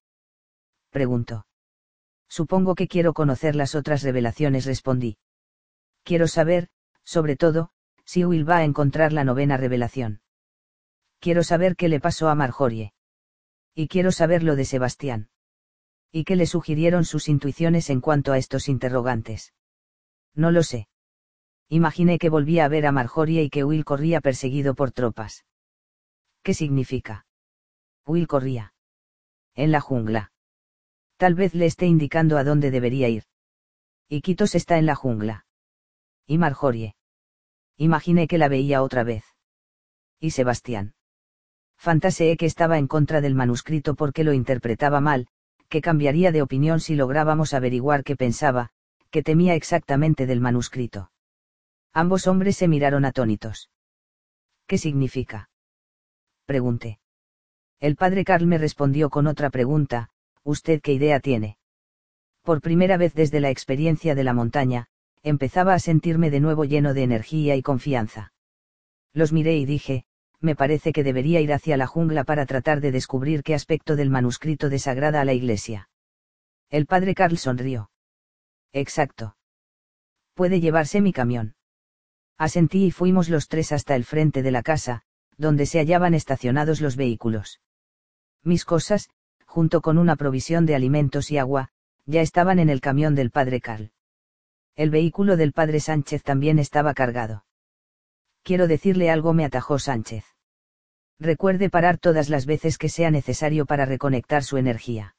Preguntó. 0.90 1.46
Supongo 2.28 2.74
que 2.74 2.88
quiero 2.88 3.14
conocer 3.14 3.56
las 3.56 3.76
otras 3.76 4.02
revelaciones, 4.02 4.66
respondí. 4.66 5.20
Quiero 6.04 6.28
saber, 6.28 6.70
sobre 7.04 7.36
todo, 7.36 7.70
si 8.04 8.26
Will 8.26 8.50
va 8.50 8.58
a 8.58 8.64
encontrar 8.64 9.14
la 9.14 9.24
novena 9.24 9.58
revelación. 9.58 10.22
Quiero 11.20 11.44
saber 11.44 11.76
qué 11.76 11.90
le 11.90 12.00
pasó 12.00 12.30
a 12.30 12.36
Marjorie. 12.36 12.94
Y 13.76 13.88
quiero 13.88 14.12
saber 14.12 14.44
lo 14.44 14.56
de 14.56 14.66
Sebastián. 14.66 15.30
¿Y 16.12 16.24
qué 16.24 16.36
le 16.36 16.48
sugirieron 16.48 17.06
sus 17.06 17.28
intuiciones 17.28 17.90
en 17.90 18.02
cuanto 18.02 18.32
a 18.32 18.38
estos 18.38 18.68
interrogantes? 18.68 19.54
No 20.34 20.52
lo 20.52 20.64
sé. 20.64 20.88
Imaginé 21.68 22.18
que 22.18 22.30
volvía 22.30 22.66
a 22.66 22.68
ver 22.68 22.88
a 22.88 22.92
Marjorie 22.92 23.44
y 23.44 23.50
que 23.50 23.64
Will 23.64 23.86
corría 23.86 24.22
perseguido 24.22 24.74
por 24.74 24.92
tropas. 24.92 25.46
¿Qué 26.42 26.54
significa? 26.54 27.28
Will 28.06 28.28
corría. 28.28 28.74
En 29.54 29.72
la 29.72 29.82
jungla. 29.82 30.32
Tal 31.18 31.36
vez 31.36 31.54
le 31.54 31.66
esté 31.66 31.86
indicando 31.86 32.38
a 32.38 32.44
dónde 32.44 32.72
debería 32.72 33.10
ir. 33.10 33.26
Iquitos 34.08 34.56
está 34.56 34.78
en 34.78 34.86
la 34.86 34.96
jungla. 34.96 35.46
Y 36.26 36.38
Marjorie. 36.38 36.96
Imaginé 37.78 38.28
que 38.28 38.38
la 38.38 38.48
veía 38.48 38.82
otra 38.82 39.04
vez. 39.04 39.26
Y 40.20 40.32
Sebastián. 40.32 40.96
Fantaseé 41.80 42.36
que 42.36 42.46
estaba 42.46 42.78
en 42.78 42.88
contra 42.88 43.22
del 43.22 43.36
manuscrito 43.36 43.96
porque 43.96 44.26
lo 44.26 44.34
interpretaba 44.34 45.00
mal, 45.00 45.28
que 45.70 45.80
cambiaría 45.80 46.34
de 46.34 46.42
opinión 46.42 46.82
si 46.82 46.94
lográbamos 46.94 47.54
averiguar 47.54 48.04
qué 48.04 48.18
pensaba, 48.18 48.72
que 49.12 49.24
temía 49.24 49.56
exactamente 49.56 50.26
del 50.26 50.42
manuscrito. 50.42 51.10
Ambos 51.94 52.28
hombres 52.28 52.58
se 52.58 52.68
miraron 52.68 53.06
atónitos. 53.06 53.70
¿Qué 54.68 54.78
significa? 54.78 55.50
Pregunté. 56.46 57.00
El 57.80 57.96
padre 57.96 58.26
Carl 58.26 58.46
me 58.46 58.58
respondió 58.58 59.10
con 59.10 59.26
otra 59.26 59.50
pregunta, 59.50 60.10
¿usted 60.44 60.82
qué 60.82 60.92
idea 60.92 61.22
tiene? 61.22 61.58
Por 62.44 62.60
primera 62.60 62.98
vez 62.98 63.14
desde 63.14 63.40
la 63.40 63.52
experiencia 63.52 64.16
de 64.16 64.26
la 64.26 64.34
montaña, 64.34 64.88
empezaba 65.24 65.76
a 65.76 65.80
sentirme 65.80 66.30
de 66.30 66.42
nuevo 66.42 66.66
lleno 66.66 66.94
de 66.94 67.04
energía 67.04 67.56
y 67.56 67.62
confianza. 67.62 68.34
Los 69.14 69.32
miré 69.32 69.56
y 69.56 69.66
dije, 69.66 70.06
me 70.42 70.56
parece 70.56 70.94
que 70.94 71.04
debería 71.04 71.42
ir 71.42 71.54
hacia 71.54 71.78
la 71.78 71.88
jungla 71.88 72.24
para 72.24 72.46
tratar 72.46 72.82
de 72.82 72.92
descubrir 72.92 73.44
qué 73.44 73.54
aspecto 73.54 73.96
del 73.96 74.10
manuscrito 74.10 74.70
desagrada 74.70 75.22
a 75.22 75.26
la 75.26 75.34
iglesia. 75.34 75.90
El 76.70 76.86
padre 76.86 77.16
Carl 77.16 77.38
sonrió. 77.38 77.92
Exacto. 78.72 79.36
Puede 80.34 80.62
llevarse 80.62 81.02
mi 81.02 81.12
camión. 81.12 81.56
Asentí 82.38 82.86
y 82.86 82.92
fuimos 82.92 83.28
los 83.28 83.48
tres 83.48 83.72
hasta 83.72 83.96
el 83.96 84.06
frente 84.06 84.42
de 84.42 84.52
la 84.52 84.64
casa, 84.64 85.02
donde 85.38 85.66
se 85.66 85.80
hallaban 85.80 86.14
estacionados 86.14 86.80
los 86.80 86.96
vehículos. 86.96 87.60
Mis 88.44 88.64
cosas, 88.64 89.10
junto 89.46 89.82
con 89.82 89.98
una 89.98 90.16
provisión 90.16 90.66
de 90.66 90.76
alimentos 90.76 91.32
y 91.32 91.38
agua, 91.38 91.70
ya 92.06 92.22
estaban 92.22 92.60
en 92.60 92.70
el 92.70 92.80
camión 92.80 93.16
del 93.16 93.32
padre 93.32 93.60
Carl. 93.60 93.92
El 94.76 94.90
vehículo 94.90 95.36
del 95.36 95.52
padre 95.52 95.82
Sánchez 95.82 96.24
también 96.24 96.60
estaba 96.60 96.94
cargado. 96.94 97.44
Quiero 98.50 98.68
decirle 98.68 99.12
algo, 99.12 99.32
me 99.36 99.46
atajó 99.46 99.78
Sánchez. 99.78 100.26
Recuerde 101.20 101.70
parar 101.70 102.00
todas 102.00 102.30
las 102.30 102.48
veces 102.48 102.80
que 102.80 102.90
sea 102.90 103.12
necesario 103.12 103.68
para 103.68 103.86
reconectar 103.86 104.44
su 104.44 104.58
energía. 104.58 105.14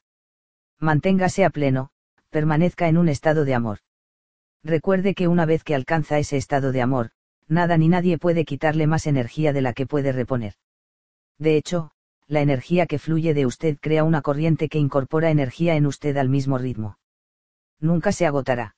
Manténgase 0.81 1.45
a 1.45 1.49
pleno, 1.49 1.91
permanezca 2.29 2.89
en 2.89 2.97
un 2.97 3.07
estado 3.07 3.45
de 3.45 3.53
amor. 3.53 3.79
Recuerde 4.65 5.15
que 5.15 5.29
una 5.29 5.45
vez 5.45 5.63
que 5.63 5.75
alcanza 5.75 6.19
ese 6.19 6.35
estado 6.35 6.73
de 6.73 6.81
amor, 6.81 7.11
nada 7.47 7.77
ni 7.77 7.87
nadie 7.87 8.17
puede 8.17 8.43
quitarle 8.43 8.85
más 8.85 9.07
energía 9.07 9.53
de 9.53 9.61
la 9.61 9.71
que 9.71 9.85
puede 9.85 10.11
reponer. 10.11 10.55
De 11.37 11.55
hecho, 11.55 11.91
la 12.27 12.41
energía 12.41 12.85
que 12.85 12.99
fluye 12.99 13.33
de 13.33 13.45
usted 13.45 13.77
crea 13.79 14.03
una 14.03 14.21
corriente 14.21 14.67
que 14.67 14.77
incorpora 14.77 15.31
energía 15.31 15.77
en 15.77 15.85
usted 15.85 16.17
al 16.17 16.27
mismo 16.27 16.57
ritmo. 16.57 16.97
Nunca 17.79 18.11
se 18.11 18.25
agotará. 18.25 18.75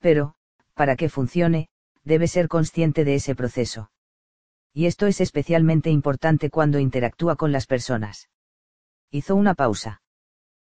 Pero, 0.00 0.34
para 0.74 0.96
que 0.96 1.08
funcione, 1.08 1.68
debe 2.04 2.28
ser 2.28 2.48
consciente 2.48 3.04
de 3.04 3.14
ese 3.14 3.34
proceso. 3.34 3.90
Y 4.72 4.86
esto 4.86 5.06
es 5.06 5.20
especialmente 5.20 5.90
importante 5.90 6.50
cuando 6.50 6.78
interactúa 6.78 7.36
con 7.36 7.52
las 7.52 7.66
personas. 7.66 8.28
Hizo 9.10 9.34
una 9.34 9.54
pausa. 9.54 10.02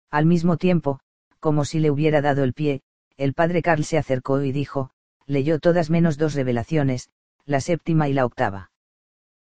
Al 0.10 0.26
mismo 0.26 0.58
tiempo, 0.58 1.02
como 1.40 1.66
si 1.66 1.80
le 1.80 1.92
hubiera 1.92 2.22
dado 2.22 2.44
el 2.44 2.54
pie, 2.54 2.82
el 3.18 3.34
padre 3.34 3.62
Carl 3.62 3.84
se 3.84 3.98
acercó 3.98 4.42
y 4.42 4.52
dijo, 4.52 4.92
leyó 5.26 5.60
todas 5.60 5.90
menos 5.90 6.18
dos 6.18 6.34
revelaciones, 6.34 7.10
la 7.46 7.60
séptima 7.62 8.08
y 8.08 8.14
la 8.14 8.26
octava. 8.26 8.72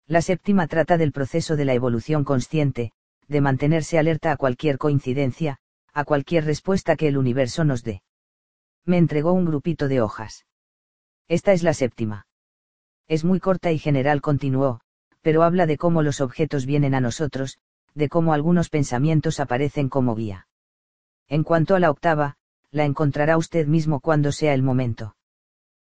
La 0.06 0.22
séptima 0.22 0.66
trata 0.66 0.96
del 0.96 1.12
proceso 1.12 1.56
de 1.56 1.64
la 1.64 1.74
evolución 1.74 2.24
consciente, 2.24 2.92
de 3.26 3.40
mantenerse 3.40 3.98
alerta 3.98 4.32
a 4.32 4.36
cualquier 4.36 4.78
coincidencia, 4.78 5.58
a 5.92 6.04
cualquier 6.04 6.44
respuesta 6.44 6.96
que 6.96 7.08
el 7.08 7.16
universo 7.16 7.64
nos 7.64 7.82
dé. 7.82 8.02
Me 8.84 8.98
entregó 8.98 9.32
un 9.32 9.46
grupito 9.46 9.88
de 9.88 10.00
hojas. 10.00 10.44
Esta 11.28 11.52
es 11.52 11.62
la 11.62 11.74
séptima. 11.74 12.26
Es 13.08 13.24
muy 13.24 13.40
corta 13.40 13.72
y 13.72 13.78
general, 13.78 14.20
continuó, 14.20 14.80
pero 15.22 15.42
habla 15.42 15.66
de 15.66 15.78
cómo 15.78 16.02
los 16.02 16.20
objetos 16.20 16.66
vienen 16.66 16.94
a 16.94 17.00
nosotros, 17.00 17.58
de 17.94 18.08
cómo 18.08 18.34
algunos 18.34 18.68
pensamientos 18.68 19.40
aparecen 19.40 19.88
como 19.88 20.14
guía. 20.14 20.48
En 21.28 21.42
cuanto 21.42 21.74
a 21.74 21.80
la 21.80 21.90
octava, 21.90 22.36
la 22.70 22.84
encontrará 22.84 23.38
usted 23.38 23.66
mismo 23.66 24.00
cuando 24.00 24.32
sea 24.32 24.52
el 24.52 24.62
momento. 24.62 25.16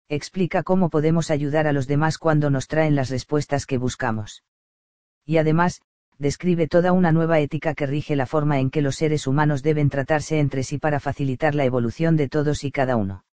Explica 0.09 0.63
cómo 0.63 0.91
podemos 0.91 1.31
ayudar 1.31 1.67
a 1.67 1.73
los 1.73 1.87
demás 1.87 2.19
cuando 2.19 2.51
nos 2.51 2.69
traen 2.69 2.95
las 2.95 3.11
respuestas 3.11 3.67
que 3.67 3.79
buscamos. 3.79 4.45
Y 5.25 5.39
además, 5.39 5.81
describe 6.19 6.69
toda 6.69 6.93
una 6.93 7.11
nueva 7.11 7.41
ética 7.41 7.75
que 7.75 7.87
rige 7.87 8.15
la 8.15 8.27
forma 8.27 8.61
en 8.61 8.71
que 8.71 8.83
los 8.83 8.97
seres 8.97 9.27
humanos 9.27 9.63
deben 9.63 9.89
tratarse 9.89 10.39
entre 10.39 10.63
sí 10.63 10.79
para 10.79 11.01
facilitar 11.01 11.55
la 11.55 11.65
evolución 11.65 12.17
de 12.17 12.29
todos 12.29 12.65
y 12.65 12.71
cada 12.71 12.97
uno. 12.97 13.25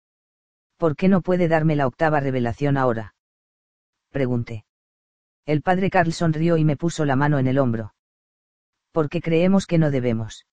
¿Por 0.80 0.96
qué 0.96 1.08
no 1.08 1.20
puede 1.20 1.46
darme 1.46 1.76
la 1.76 1.86
octava 1.86 2.20
revelación 2.20 2.78
ahora? 2.78 3.14
Pregunté. 4.08 4.64
El 5.44 5.60
padre 5.60 5.90
Carl 5.90 6.10
sonrió 6.14 6.56
y 6.56 6.64
me 6.64 6.78
puso 6.78 7.04
la 7.04 7.16
mano 7.16 7.38
en 7.38 7.48
el 7.48 7.58
hombro. 7.58 7.92
Porque 8.90 9.20
creemos 9.20 9.66
que 9.66 9.76
no 9.76 9.90
debemos. 9.90 10.46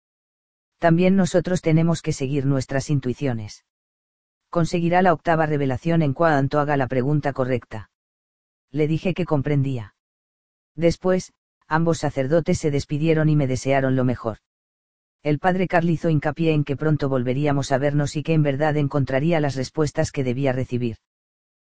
También 0.79 1.15
nosotros 1.15 1.61
tenemos 1.61 2.01
que 2.01 2.11
seguir 2.11 2.45
nuestras 2.45 2.89
intuiciones. 2.89 3.63
Conseguirá 4.49 5.01
la 5.01 5.13
octava 5.13 5.45
revelación 5.45 6.01
en 6.01 6.13
cuanto 6.13 6.59
haga 6.59 6.75
la 6.75 6.87
pregunta 6.87 7.31
correcta. 7.31 7.89
Le 8.69 8.89
dije 8.89 9.13
que 9.13 9.23
comprendía. 9.23 9.95
Después, 10.75 11.31
ambos 11.69 11.99
sacerdotes 11.99 12.57
se 12.57 12.69
despidieron 12.69 13.29
y 13.29 13.37
me 13.37 13.47
desearon 13.47 13.95
lo 13.95 14.03
mejor. 14.03 14.39
El 15.23 15.39
padre 15.39 15.67
Carl 15.67 15.89
hizo 15.89 16.09
hincapié 16.09 16.53
en 16.53 16.63
que 16.63 16.77
pronto 16.77 17.09
volveríamos 17.09 17.71
a 17.71 17.77
vernos 17.77 18.15
y 18.15 18.23
que 18.23 18.33
en 18.33 18.43
verdad 18.43 18.77
encontraría 18.77 19.39
las 19.39 19.55
respuestas 19.55 20.11
que 20.11 20.23
debía 20.23 20.53
recibir. 20.53 20.97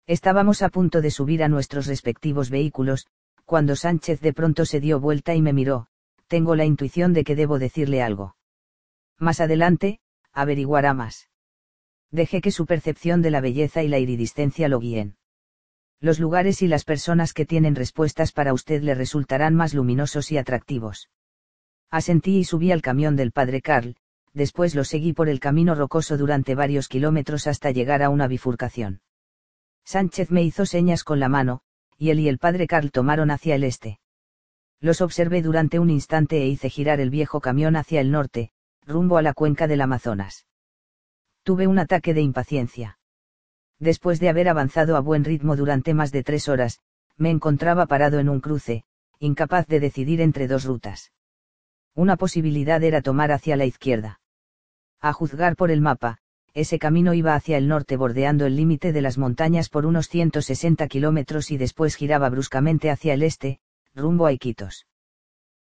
Estábamos 0.07 0.63
a 0.63 0.69
punto 0.69 1.01
de 1.01 1.11
subir 1.11 1.43
a 1.43 1.49
nuestros 1.49 1.87
respectivos 1.87 2.51
vehículos, 2.51 3.07
cuando 3.45 3.77
Sánchez 3.77 4.21
de 4.21 4.33
pronto 4.33 4.65
se 4.65 4.81
dio 4.81 5.01
vuelta 5.01 5.35
y 5.35 5.43
me 5.43 5.53
miró, 5.53 5.89
tengo 6.27 6.57
la 6.57 6.65
intuición 6.65 7.13
de 7.13 7.25
que 7.25 7.37
debo 7.37 7.59
decirle 7.59 8.03
algo. 8.03 8.37
Más 9.19 9.41
adelante, 9.41 10.01
averiguará 10.33 10.95
más. 10.95 11.29
Deje 12.11 12.41
que 12.41 12.51
su 12.51 12.67
percepción 12.67 13.23
de 13.23 13.31
la 13.31 13.41
belleza 13.41 13.83
y 13.83 13.89
la 13.89 13.99
iridiscencia 13.99 14.69
lo 14.69 14.81
guíen. 14.81 15.17
Los 16.01 16.19
lugares 16.19 16.63
y 16.63 16.69
las 16.69 16.85
personas 16.85 17.33
que 17.33 17.47
tienen 17.47 17.75
respuestas 17.75 18.33
para 18.33 18.53
usted 18.53 18.83
le 18.83 18.95
resultarán 18.95 19.55
más 19.55 19.73
luminosos 19.73 20.33
y 20.33 20.39
atractivos. 20.39 21.11
Asentí 21.93 22.39
y 22.39 22.45
subí 22.45 22.73
al 22.73 22.81
camión 22.81 23.17
del 23.17 23.33
padre 23.33 23.61
Carl, 23.61 23.97
después 24.33 24.75
lo 24.75 24.83
seguí 24.83 25.13
por 25.13 25.29
el 25.29 25.41
camino 25.41 25.75
rocoso 25.75 26.17
durante 26.17 26.55
varios 26.55 26.89
kilómetros 26.89 27.47
hasta 27.47 27.71
llegar 27.71 28.03
a 28.03 28.09
una 28.09 28.27
bifurcación. 28.29 29.03
Sánchez 29.85 30.31
me 30.31 30.43
hizo 30.43 30.65
señas 30.65 31.05
con 31.05 31.21
la 31.21 31.29
mano, 31.29 31.61
y 31.99 32.09
él 32.09 32.21
y 32.21 32.29
el 32.29 32.39
padre 32.39 32.67
Carl 32.67 32.91
tomaron 32.91 33.31
hacia 33.31 33.57
el 33.57 33.63
este. 33.63 34.01
Los 34.81 35.03
observé 35.03 35.43
durante 35.43 35.79
un 35.79 35.91
instante 35.91 36.39
e 36.43 36.47
hice 36.47 36.71
girar 36.71 36.99
el 36.99 37.11
viejo 37.11 37.43
camión 37.43 37.77
hacia 37.77 38.01
el 38.01 38.11
norte, 38.11 38.53
rumbo 38.87 39.19
a 39.19 39.23
la 39.23 39.35
cuenca 39.35 39.67
del 39.67 39.83
Amazonas. 39.83 40.47
Tuve 41.43 41.67
un 41.67 41.79
ataque 41.79 42.15
de 42.15 42.23
impaciencia. 42.23 42.99
Después 43.79 44.19
de 44.19 44.31
haber 44.31 44.49
avanzado 44.49 44.97
a 44.97 45.01
buen 45.01 45.25
ritmo 45.25 45.57
durante 45.57 45.93
más 45.93 46.11
de 46.11 46.25
tres 46.25 46.49
horas, 46.49 46.81
me 47.19 47.29
encontraba 47.29 47.85
parado 47.85 48.19
en 48.19 48.31
un 48.31 48.41
cruce, 48.41 48.85
incapaz 49.19 49.67
de 49.67 49.79
decidir 49.79 50.23
entre 50.23 50.49
dos 50.49 50.65
rutas. 50.65 51.13
Una 51.95 52.17
posibilidad 52.17 52.83
era 52.83 53.03
tomar 53.03 53.33
hacia 53.33 53.57
la 53.57 53.65
izquierda. 53.65 54.21
A 55.01 55.13
juzgar 55.13 55.57
por 55.57 55.71
el 55.71 55.81
mapa, 55.81 56.19
ese 56.55 56.79
camino 56.79 57.15
iba 57.15 57.35
hacia 57.35 57.57
el 57.57 57.69
norte 57.69 57.97
bordeando 57.97 58.47
el 58.47 58.57
límite 58.57 58.93
de 58.93 59.03
las 59.03 59.19
montañas 59.19 59.69
por 59.69 59.87
unos 59.87 60.09
160 60.09 60.87
kilómetros 60.89 61.51
y 61.51 61.57
después 61.57 61.95
giraba 61.95 62.29
bruscamente 62.29 62.91
hacia 62.91 63.15
el 63.15 63.23
este, 63.23 63.61
rumbo 63.95 64.27
a 64.27 64.33
Iquitos. 64.33 64.87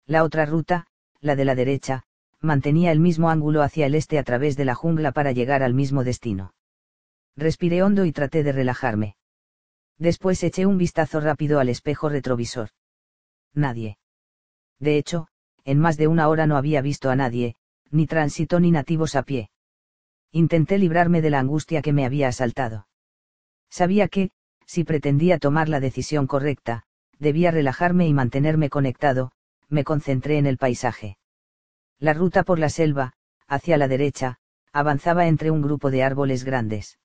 La 0.07 0.25
otra 0.25 0.47
ruta, 0.47 0.87
la 1.21 1.37
de 1.37 1.45
la 1.45 1.55
derecha, 1.55 2.05
mantenía 2.41 2.91
el 2.91 3.01
mismo 3.01 3.31
ángulo 3.31 3.63
hacia 3.63 3.87
el 3.87 3.95
este 3.95 4.19
a 4.19 4.25
través 4.25 4.57
de 4.57 4.65
la 4.65 4.75
jungla 4.75 5.13
para 5.13 5.33
llegar 5.33 5.63
al 5.63 5.75
mismo 5.75 6.05
destino. 6.05 6.55
Respiré 7.37 7.83
hondo 7.83 8.05
y 8.05 8.13
traté 8.13 8.43
de 8.43 8.53
relajarme. 8.53 9.17
Después 9.99 10.43
eché 10.43 10.67
un 10.67 10.79
vistazo 10.79 11.21
rápido 11.21 11.61
al 11.61 11.69
espejo 11.69 12.09
retrovisor. 12.09 12.71
Nadie. 13.55 13.99
De 14.79 14.97
hecho, 14.97 15.29
en 15.71 15.79
más 15.79 15.97
de 15.97 16.09
una 16.09 16.27
hora 16.29 16.49
no 16.49 16.57
había 16.57 16.83
visto 16.83 17.11
a 17.11 17.17
nadie, 17.17 17.55
ni 17.93 18.09
tránsito 18.09 18.59
ni 18.59 18.73
nativos 18.73 19.15
a 19.15 19.23
pie. 19.23 19.51
Intenté 20.33 20.79
librarme 20.79 21.23
de 21.23 21.31
la 21.31 21.39
angustia 21.39 21.81
que 21.81 21.93
me 21.93 22.05
había 22.05 22.27
asaltado. 22.27 22.89
Sabía 23.69 24.09
que, 24.09 24.33
si 24.67 24.83
pretendía 24.83 25.39
tomar 25.39 25.69
la 25.69 25.79
decisión 25.79 26.27
correcta, 26.27 26.83
debía 27.21 27.53
relajarme 27.53 28.09
y 28.09 28.13
mantenerme 28.13 28.69
conectado, 28.69 29.31
me 29.69 29.85
concentré 29.85 30.39
en 30.39 30.47
el 30.47 30.59
paisaje. 30.59 31.19
La 32.01 32.15
ruta 32.15 32.43
por 32.43 32.59
la 32.59 32.69
selva, 32.69 33.13
hacia 33.47 33.77
la 33.77 33.87
derecha, 33.87 34.39
avanzaba 34.73 35.29
entre 35.29 35.53
un 35.53 35.63
grupo 35.63 35.93
de 35.93 36.03
árboles 36.03 36.43
grandes. 36.43 36.99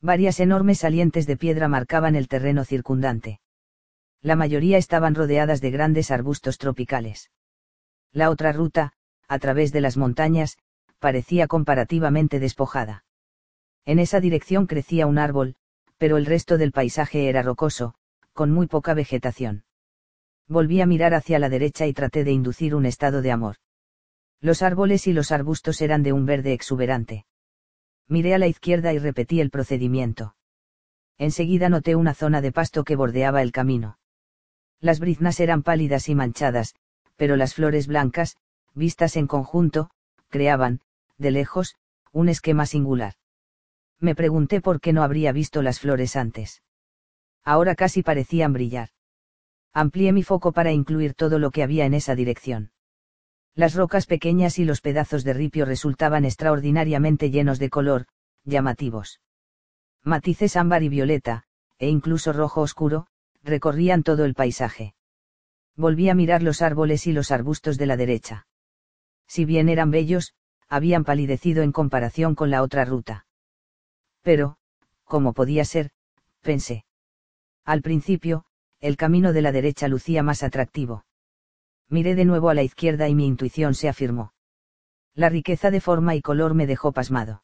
Varias 0.00 0.38
enormes 0.38 0.78
salientes 0.78 1.26
de 1.26 1.36
piedra 1.36 1.66
marcaban 1.66 2.14
el 2.14 2.28
terreno 2.28 2.64
circundante. 2.64 3.40
La 4.22 4.36
mayoría 4.36 4.78
estaban 4.78 5.16
rodeadas 5.16 5.60
de 5.60 5.72
grandes 5.72 6.12
arbustos 6.12 6.56
tropicales. 6.56 7.30
La 8.12 8.30
otra 8.30 8.52
ruta, 8.52 8.92
a 9.28 9.38
través 9.38 9.72
de 9.72 9.80
las 9.80 9.96
montañas, 9.96 10.58
parecía 10.98 11.46
comparativamente 11.46 12.40
despojada. 12.40 13.04
En 13.84 13.98
esa 13.98 14.20
dirección 14.20 14.66
crecía 14.66 15.06
un 15.06 15.18
árbol, 15.18 15.56
pero 15.96 16.16
el 16.16 16.26
resto 16.26 16.58
del 16.58 16.72
paisaje 16.72 17.28
era 17.28 17.42
rocoso, 17.42 17.94
con 18.32 18.50
muy 18.50 18.66
poca 18.66 18.94
vegetación. 18.94 19.64
Volví 20.48 20.80
a 20.80 20.86
mirar 20.86 21.14
hacia 21.14 21.38
la 21.38 21.48
derecha 21.48 21.86
y 21.86 21.92
traté 21.92 22.24
de 22.24 22.32
inducir 22.32 22.74
un 22.74 22.86
estado 22.86 23.22
de 23.22 23.30
amor. 23.30 23.56
Los 24.40 24.62
árboles 24.62 25.06
y 25.06 25.12
los 25.12 25.30
arbustos 25.30 25.80
eran 25.80 26.02
de 26.02 26.12
un 26.12 26.26
verde 26.26 26.52
exuberante. 26.52 27.26
Miré 28.08 28.34
a 28.34 28.38
la 28.38 28.48
izquierda 28.48 28.92
y 28.92 28.98
repetí 28.98 29.40
el 29.40 29.50
procedimiento. 29.50 30.34
Enseguida 31.18 31.68
noté 31.68 31.94
una 31.94 32.14
zona 32.14 32.40
de 32.40 32.50
pasto 32.50 32.82
que 32.82 32.96
bordeaba 32.96 33.42
el 33.42 33.52
camino. 33.52 33.98
Las 34.80 34.98
briznas 34.98 35.38
eran 35.38 35.62
pálidas 35.62 36.08
y 36.08 36.14
manchadas, 36.14 36.74
pero 37.20 37.36
las 37.36 37.52
flores 37.52 37.86
blancas, 37.86 38.38
vistas 38.72 39.14
en 39.14 39.26
conjunto, 39.26 39.90
creaban, 40.30 40.80
de 41.18 41.30
lejos, 41.30 41.76
un 42.12 42.30
esquema 42.30 42.64
singular. 42.64 43.12
Me 43.98 44.14
pregunté 44.14 44.62
por 44.62 44.80
qué 44.80 44.94
no 44.94 45.02
habría 45.02 45.30
visto 45.30 45.60
las 45.60 45.80
flores 45.80 46.16
antes. 46.16 46.62
Ahora 47.44 47.74
casi 47.74 48.02
parecían 48.02 48.54
brillar. 48.54 48.88
Amplié 49.74 50.14
mi 50.14 50.22
foco 50.22 50.52
para 50.52 50.72
incluir 50.72 51.12
todo 51.12 51.38
lo 51.38 51.50
que 51.50 51.62
había 51.62 51.84
en 51.84 51.92
esa 51.92 52.14
dirección. 52.14 52.72
Las 53.54 53.74
rocas 53.74 54.06
pequeñas 54.06 54.58
y 54.58 54.64
los 54.64 54.80
pedazos 54.80 55.22
de 55.22 55.34
ripio 55.34 55.66
resultaban 55.66 56.24
extraordinariamente 56.24 57.30
llenos 57.30 57.58
de 57.58 57.68
color, 57.68 58.06
llamativos. 58.44 59.20
Matices 60.02 60.56
ámbar 60.56 60.82
y 60.84 60.88
violeta, 60.88 61.44
e 61.78 61.90
incluso 61.90 62.32
rojo 62.32 62.62
oscuro, 62.62 63.08
recorrían 63.42 64.04
todo 64.04 64.24
el 64.24 64.32
paisaje. 64.32 64.94
Volví 65.80 66.10
a 66.10 66.14
mirar 66.14 66.42
los 66.42 66.60
árboles 66.60 67.06
y 67.06 67.12
los 67.12 67.30
arbustos 67.30 67.78
de 67.78 67.86
la 67.86 67.96
derecha. 67.96 68.46
Si 69.26 69.46
bien 69.46 69.70
eran 69.70 69.90
bellos, 69.90 70.34
habían 70.68 71.04
palidecido 71.04 71.62
en 71.62 71.72
comparación 71.72 72.34
con 72.34 72.50
la 72.50 72.62
otra 72.62 72.84
ruta. 72.84 73.24
Pero, 74.20 74.58
¿cómo 75.04 75.32
podía 75.32 75.64
ser? 75.64 75.90
pensé. 76.42 76.84
Al 77.64 77.80
principio, 77.80 78.44
el 78.80 78.98
camino 78.98 79.32
de 79.32 79.40
la 79.40 79.52
derecha 79.52 79.88
lucía 79.88 80.22
más 80.22 80.42
atractivo. 80.42 81.06
Miré 81.88 82.14
de 82.14 82.26
nuevo 82.26 82.50
a 82.50 82.54
la 82.54 82.62
izquierda 82.62 83.08
y 83.08 83.14
mi 83.14 83.26
intuición 83.26 83.72
se 83.72 83.88
afirmó. 83.88 84.34
La 85.14 85.30
riqueza 85.30 85.70
de 85.70 85.80
forma 85.80 86.14
y 86.14 86.20
color 86.20 86.52
me 86.52 86.66
dejó 86.66 86.92
pasmado. 86.92 87.42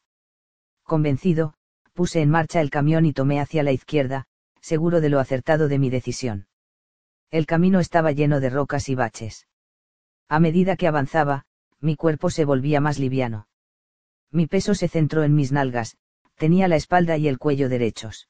Convencido, 0.83 1.55
puse 1.93 2.21
en 2.21 2.29
marcha 2.29 2.61
el 2.61 2.69
camión 2.69 3.07
y 3.07 3.13
tomé 3.13 3.39
hacia 3.39 3.63
la 3.63 3.71
izquierda, 3.71 4.27
seguro 4.61 5.01
de 5.01 5.09
lo 5.09 5.19
acertado 5.19 5.67
de 5.67 5.79
mi 5.79 5.89
decisión. 5.89 6.45
El 7.29 7.45
camino 7.45 7.79
estaba 7.79 8.13
lleno 8.13 8.39
de 8.39 8.49
rocas 8.49 8.87
y 8.87 8.95
baches. 8.95 9.47
A 10.29 10.39
medida 10.39 10.77
que 10.77 10.87
avanzaba, 10.87 11.45
mi 11.81 11.95
cuerpo 11.95 12.29
se 12.29 12.45
volvía 12.45 12.79
más 12.79 12.99
liviano. 12.99 13.47
Mi 14.31 14.47
peso 14.47 14.75
se 14.75 14.87
centró 14.87 15.23
en 15.23 15.35
mis 15.35 15.51
nalgas, 15.51 15.97
tenía 16.35 16.67
la 16.67 16.77
espalda 16.77 17.17
y 17.17 17.27
el 17.27 17.37
cuello 17.37 17.67
derechos. 17.67 18.29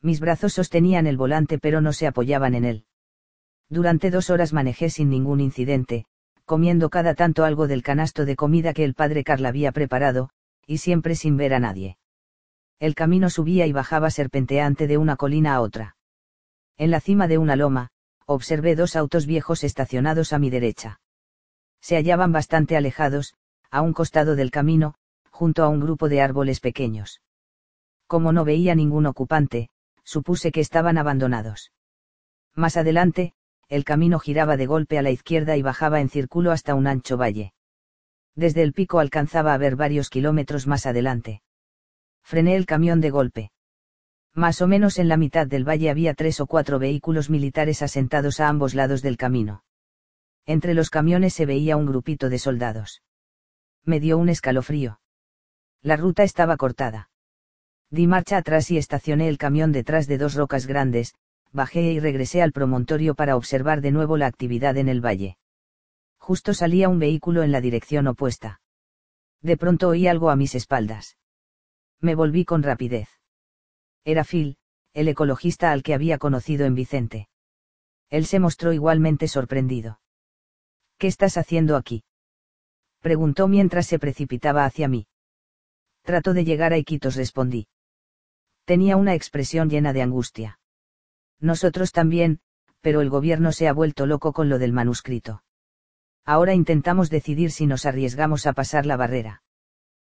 Mis 0.00 0.20
brazos 0.20 0.52
sostenían 0.54 1.06
el 1.06 1.16
volante 1.16 1.58
pero 1.58 1.80
no 1.80 1.92
se 1.92 2.06
apoyaban 2.06 2.54
en 2.54 2.64
él. 2.64 2.84
Durante 3.68 4.10
dos 4.10 4.30
horas 4.30 4.52
manejé 4.52 4.90
sin 4.90 5.10
ningún 5.10 5.40
incidente, 5.40 6.06
comiendo 6.44 6.90
cada 6.90 7.14
tanto 7.14 7.44
algo 7.44 7.68
del 7.68 7.82
canasto 7.82 8.24
de 8.24 8.34
comida 8.34 8.72
que 8.72 8.84
el 8.84 8.94
padre 8.94 9.22
Carl 9.22 9.44
había 9.46 9.70
preparado, 9.70 10.30
y 10.66 10.78
siempre 10.78 11.14
sin 11.14 11.36
ver 11.36 11.54
a 11.54 11.60
nadie. 11.60 11.98
El 12.80 12.94
camino 12.94 13.28
subía 13.30 13.66
y 13.66 13.72
bajaba 13.72 14.10
serpenteante 14.10 14.86
de 14.86 14.98
una 14.98 15.16
colina 15.16 15.54
a 15.54 15.60
otra. 15.60 15.96
En 16.76 16.90
la 16.90 17.00
cima 17.00 17.26
de 17.26 17.38
una 17.38 17.56
loma, 17.56 17.90
observé 18.28 18.76
dos 18.76 18.94
autos 18.94 19.26
viejos 19.26 19.64
estacionados 19.64 20.32
a 20.32 20.38
mi 20.38 20.50
derecha 20.50 21.00
se 21.80 21.96
hallaban 21.96 22.32
bastante 22.32 22.76
alejados, 22.76 23.34
a 23.70 23.82
un 23.82 23.92
costado 23.92 24.36
del 24.36 24.50
camino, 24.50 24.94
junto 25.30 25.62
a 25.62 25.68
un 25.68 25.80
grupo 25.80 26.08
de 26.08 26.20
árboles 26.20 26.60
pequeños. 26.60 27.20
Como 28.06 28.32
no 28.32 28.44
veía 28.44 28.74
ningún 28.74 29.06
ocupante, 29.06 29.68
supuse 30.02 30.50
que 30.50 30.60
estaban 30.60 30.98
abandonados. 30.98 31.72
Más 32.54 32.76
adelante, 32.76 33.34
el 33.68 33.84
camino 33.84 34.18
giraba 34.18 34.56
de 34.56 34.66
golpe 34.66 34.98
a 34.98 35.02
la 35.02 35.10
izquierda 35.10 35.56
y 35.56 35.62
bajaba 35.62 36.00
en 36.00 36.08
círculo 36.08 36.50
hasta 36.50 36.74
un 36.74 36.86
ancho 36.86 37.16
valle. 37.16 37.52
Desde 38.34 38.62
el 38.62 38.72
pico 38.72 38.98
alcanzaba 38.98 39.52
a 39.52 39.58
ver 39.58 39.76
varios 39.76 40.10
kilómetros 40.10 40.66
más 40.66 40.86
adelante. 40.86 41.42
Frené 42.22 42.56
el 42.56 42.66
camión 42.66 43.00
de 43.00 43.10
golpe. 43.10 43.50
Más 44.38 44.62
o 44.62 44.68
menos 44.68 45.00
en 45.00 45.08
la 45.08 45.16
mitad 45.16 45.48
del 45.48 45.68
valle 45.68 45.90
había 45.90 46.14
tres 46.14 46.38
o 46.38 46.46
cuatro 46.46 46.78
vehículos 46.78 47.28
militares 47.28 47.82
asentados 47.82 48.38
a 48.38 48.48
ambos 48.48 48.72
lados 48.72 49.02
del 49.02 49.16
camino. 49.16 49.64
Entre 50.46 50.74
los 50.74 50.90
camiones 50.90 51.34
se 51.34 51.44
veía 51.44 51.76
un 51.76 51.86
grupito 51.86 52.28
de 52.28 52.38
soldados. 52.38 53.02
Me 53.84 53.98
dio 53.98 54.16
un 54.16 54.28
escalofrío. 54.28 55.00
La 55.82 55.96
ruta 55.96 56.22
estaba 56.22 56.56
cortada. 56.56 57.10
Di 57.90 58.06
marcha 58.06 58.36
atrás 58.36 58.70
y 58.70 58.78
estacioné 58.78 59.26
el 59.26 59.38
camión 59.38 59.72
detrás 59.72 60.06
de 60.06 60.18
dos 60.18 60.34
rocas 60.34 60.68
grandes, 60.68 61.16
bajé 61.50 61.90
y 61.90 61.98
regresé 61.98 62.40
al 62.40 62.52
promontorio 62.52 63.16
para 63.16 63.34
observar 63.34 63.80
de 63.80 63.90
nuevo 63.90 64.16
la 64.16 64.26
actividad 64.26 64.76
en 64.76 64.88
el 64.88 65.04
valle. 65.04 65.36
Justo 66.16 66.54
salía 66.54 66.88
un 66.88 67.00
vehículo 67.00 67.42
en 67.42 67.50
la 67.50 67.60
dirección 67.60 68.06
opuesta. 68.06 68.60
De 69.42 69.56
pronto 69.56 69.88
oí 69.88 70.06
algo 70.06 70.30
a 70.30 70.36
mis 70.36 70.54
espaldas. 70.54 71.16
Me 72.00 72.14
volví 72.14 72.44
con 72.44 72.62
rapidez. 72.62 73.17
Era 74.04 74.24
Phil, 74.24 74.56
el 74.92 75.08
ecologista 75.08 75.72
al 75.72 75.82
que 75.82 75.94
había 75.94 76.18
conocido 76.18 76.66
en 76.66 76.74
Vicente. 76.74 77.28
Él 78.10 78.26
se 78.26 78.38
mostró 78.38 78.72
igualmente 78.72 79.28
sorprendido. 79.28 80.00
¿Qué 80.98 81.06
estás 81.06 81.36
haciendo 81.36 81.76
aquí? 81.76 82.04
Preguntó 83.00 83.48
mientras 83.48 83.86
se 83.86 83.98
precipitaba 83.98 84.64
hacia 84.64 84.88
mí. 84.88 85.06
Trato 86.02 86.32
de 86.32 86.44
llegar 86.44 86.72
a 86.72 86.78
Iquitos, 86.78 87.16
respondí. 87.16 87.68
Tenía 88.64 88.96
una 88.96 89.14
expresión 89.14 89.70
llena 89.70 89.92
de 89.92 90.02
angustia. 90.02 90.58
Nosotros 91.38 91.92
también, 91.92 92.40
pero 92.80 93.00
el 93.00 93.10
gobierno 93.10 93.52
se 93.52 93.68
ha 93.68 93.72
vuelto 93.72 94.06
loco 94.06 94.32
con 94.32 94.48
lo 94.48 94.58
del 94.58 94.72
manuscrito. 94.72 95.42
Ahora 96.24 96.54
intentamos 96.54 97.10
decidir 97.10 97.50
si 97.50 97.66
nos 97.66 97.86
arriesgamos 97.86 98.46
a 98.46 98.52
pasar 98.52 98.84
la 98.86 98.96
barrera. 98.96 99.42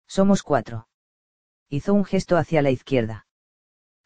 Somos 0.07 0.43
cuatro. 0.43 0.89
Hizo 1.69 1.95
un 1.95 2.05
gesto 2.05 2.37
hacia 2.37 2.61
la 2.61 2.71
izquierda. 2.71 3.27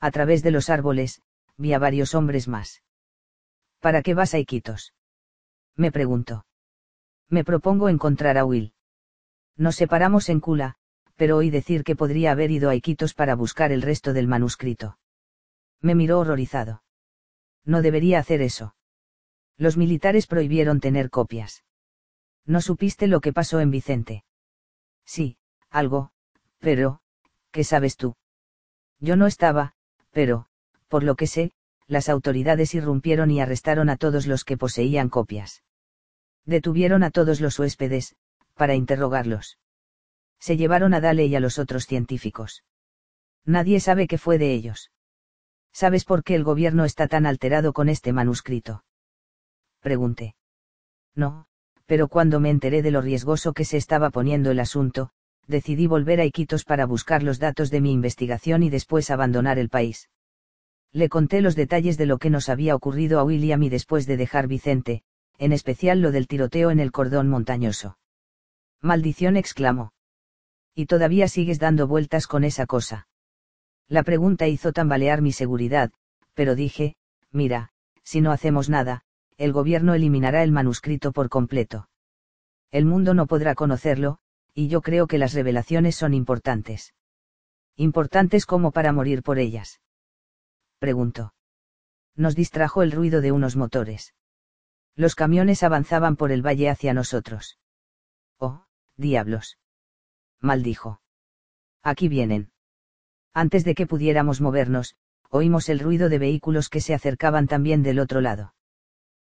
A 0.01 0.11
través 0.11 0.43
de 0.43 0.51
los 0.51 0.71
árboles, 0.71 1.23
vi 1.57 1.73
a 1.73 1.79
varios 1.79 2.15
hombres 2.15 2.49
más. 2.49 2.83
¿Para 3.81 4.03
qué 4.03 4.15
vas 4.15 4.35
a 4.35 4.39
Iquitos? 4.39 4.95
Me 5.75 5.93
preguntó. 5.93 6.47
Me 7.29 7.45
propongo 7.45 7.89
encontrar 7.89 8.39
a 8.39 8.45
Will. 8.45 8.75
Nos 9.57 9.77
separamos 9.77 10.29
en 10.29 10.41
Kula, 10.41 10.77
pero 11.17 11.37
oí 11.39 11.51
decir 11.51 11.83
que 11.83 11.97
podría 11.97 12.33
haber 12.33 12.51
ido 12.51 12.69
a 12.69 12.75
Iquitos 12.75 13.15
para 13.15 13.35
buscar 13.35 13.73
el 13.73 13.83
resto 13.83 14.13
del 14.13 14.29
manuscrito. 14.29 14.99
Me 15.81 15.95
miró 15.95 16.21
horrorizado. 16.21 16.83
No 17.65 17.83
debería 17.83 18.19
hacer 18.19 18.43
eso. 18.43 18.75
Los 19.57 19.77
militares 19.77 20.27
prohibieron 20.27 20.81
tener 20.81 21.11
copias. 21.11 21.65
¿No 22.45 22.61
supiste 22.61 23.07
lo 23.07 23.21
que 23.21 23.33
pasó 23.33 23.61
en 23.61 23.71
Vicente? 23.71 24.25
Sí, 25.05 25.39
algo, 25.71 26.11
pero, 26.59 27.01
¿qué 27.51 27.65
sabes 27.65 27.97
tú? 27.97 28.17
Yo 29.01 29.17
no 29.17 29.27
estaba, 29.27 29.75
pero, 30.17 30.47
por 30.89 31.03
lo 31.05 31.15
que 31.15 31.27
sé, 31.27 31.53
las 31.87 32.09
autoridades 32.09 32.75
irrumpieron 32.75 33.31
y 33.31 33.43
arrestaron 33.43 33.91
a 33.91 33.99
todos 33.99 34.27
los 34.27 34.45
que 34.45 34.57
poseían 34.57 35.11
copias. 35.11 35.63
Detuvieron 36.47 37.03
a 37.03 37.11
todos 37.11 37.43
los 37.43 37.59
huéspedes, 37.59 38.17
para 38.55 38.75
interrogarlos. 38.75 39.59
Se 40.41 40.57
llevaron 40.57 40.95
a 40.95 41.03
Dale 41.03 41.27
y 41.27 41.37
a 41.37 41.41
los 41.41 41.59
otros 41.59 41.85
científicos. 41.85 42.65
Nadie 43.45 43.79
sabe 43.79 44.07
qué 44.07 44.17
fue 44.17 44.39
de 44.39 44.55
ellos. 44.55 44.91
¿Sabes 45.71 46.07
por 46.07 46.25
qué 46.25 46.35
el 46.35 46.45
gobierno 46.45 46.87
está 46.87 47.09
tan 47.09 47.27
alterado 47.27 47.75
con 47.75 47.91
este 47.91 48.15
manuscrito? 48.15 48.85
Pregunté. 49.81 50.35
No, 51.15 51.47
pero 51.85 52.09
cuando 52.09 52.41
me 52.41 52.49
enteré 52.49 52.81
de 52.81 52.91
lo 52.91 53.03
riesgoso 53.03 53.53
que 53.53 53.67
se 53.67 53.77
estaba 53.77 54.09
poniendo 54.09 54.51
el 54.51 54.61
asunto, 54.61 55.11
decidí 55.47 55.87
volver 55.87 56.21
a 56.21 56.25
Iquitos 56.25 56.65
para 56.65 56.87
buscar 56.87 57.23
los 57.23 57.39
datos 57.39 57.71
de 57.71 57.81
mi 57.81 57.93
investigación 57.93 58.63
y 58.63 58.71
después 58.71 59.11
abandonar 59.11 59.59
el 59.59 59.69
país. 59.69 60.09
Le 60.93 61.09
conté 61.09 61.41
los 61.41 61.57
detalles 61.57 61.99
de 61.99 62.07
lo 62.07 62.19
que 62.19 62.31
nos 62.31 62.49
había 62.49 62.75
ocurrido 62.75 63.21
a 63.21 63.25
William 63.25 63.63
y 63.63 63.69
después 63.69 64.07
de 64.07 64.17
dejar 64.17 64.49
Vicente, 64.49 65.03
en 65.39 65.53
especial 65.53 66.01
lo 66.01 66.11
del 66.13 66.27
tiroteo 66.27 66.71
en 66.71 66.81
el 66.81 66.93
cordón 66.93 67.29
montañoso. 67.29 67.99
Maldición 68.81 69.37
exclamó. 69.37 69.93
Y 70.75 70.87
todavía 70.87 71.29
sigues 71.29 71.59
dando 71.59 71.87
vueltas 71.87 72.27
con 72.27 72.45
esa 72.45 72.67
cosa. 72.67 73.09
La 73.89 74.03
pregunta 74.03 74.49
hizo 74.49 74.73
tambalear 74.73 75.23
mi 75.23 75.33
seguridad, 75.33 75.93
pero 76.35 76.55
dije, 76.55 76.97
mira, 77.31 77.71
si 78.03 78.21
no 78.21 78.33
hacemos 78.33 78.69
nada, 78.69 79.03
el 79.39 79.53
gobierno 79.53 79.95
eliminará 79.95 80.43
el 80.43 80.53
manuscrito 80.53 81.13
por 81.13 81.29
completo. 81.29 81.89
El 82.71 82.85
mundo 82.85 83.15
no 83.15 83.27
podrá 83.27 83.55
conocerlo, 83.55 84.19
y 84.57 84.67
yo 84.67 84.81
creo 84.81 85.07
que 85.07 85.19
las 85.19 85.35
revelaciones 85.35 85.95
son 85.95 86.15
importantes. 86.15 86.95
Importantes 87.77 88.47
como 88.47 88.73
para 88.73 88.91
morir 88.93 89.23
por 89.23 89.39
ellas. 89.39 89.81
Preguntó. 90.81 91.35
Nos 92.17 92.35
distrajo 92.35 92.83
el 92.83 92.91
ruido 92.91 93.21
de 93.21 93.31
unos 93.31 93.55
motores. 93.55 94.15
Los 94.95 95.15
camiones 95.15 95.63
avanzaban 95.63 96.17
por 96.17 96.33
el 96.33 96.45
valle 96.45 96.71
hacia 96.71 96.95
nosotros. 96.95 97.59
Oh, 98.39 98.65
diablos 98.97 99.59
maldijo. 100.41 101.01
Aquí 101.83 102.09
vienen. 102.09 102.51
Antes 103.35 103.65
de 103.65 103.75
que 103.75 103.87
pudiéramos 103.87 104.41
movernos, 104.41 104.97
oímos 105.29 105.69
el 105.69 105.81
ruido 105.81 106.09
de 106.09 106.19
vehículos 106.19 106.69
que 106.69 106.81
se 106.81 106.95
acercaban 106.95 107.47
también 107.47 107.83
del 107.83 107.99
otro 107.99 108.21
lado. 108.21 108.55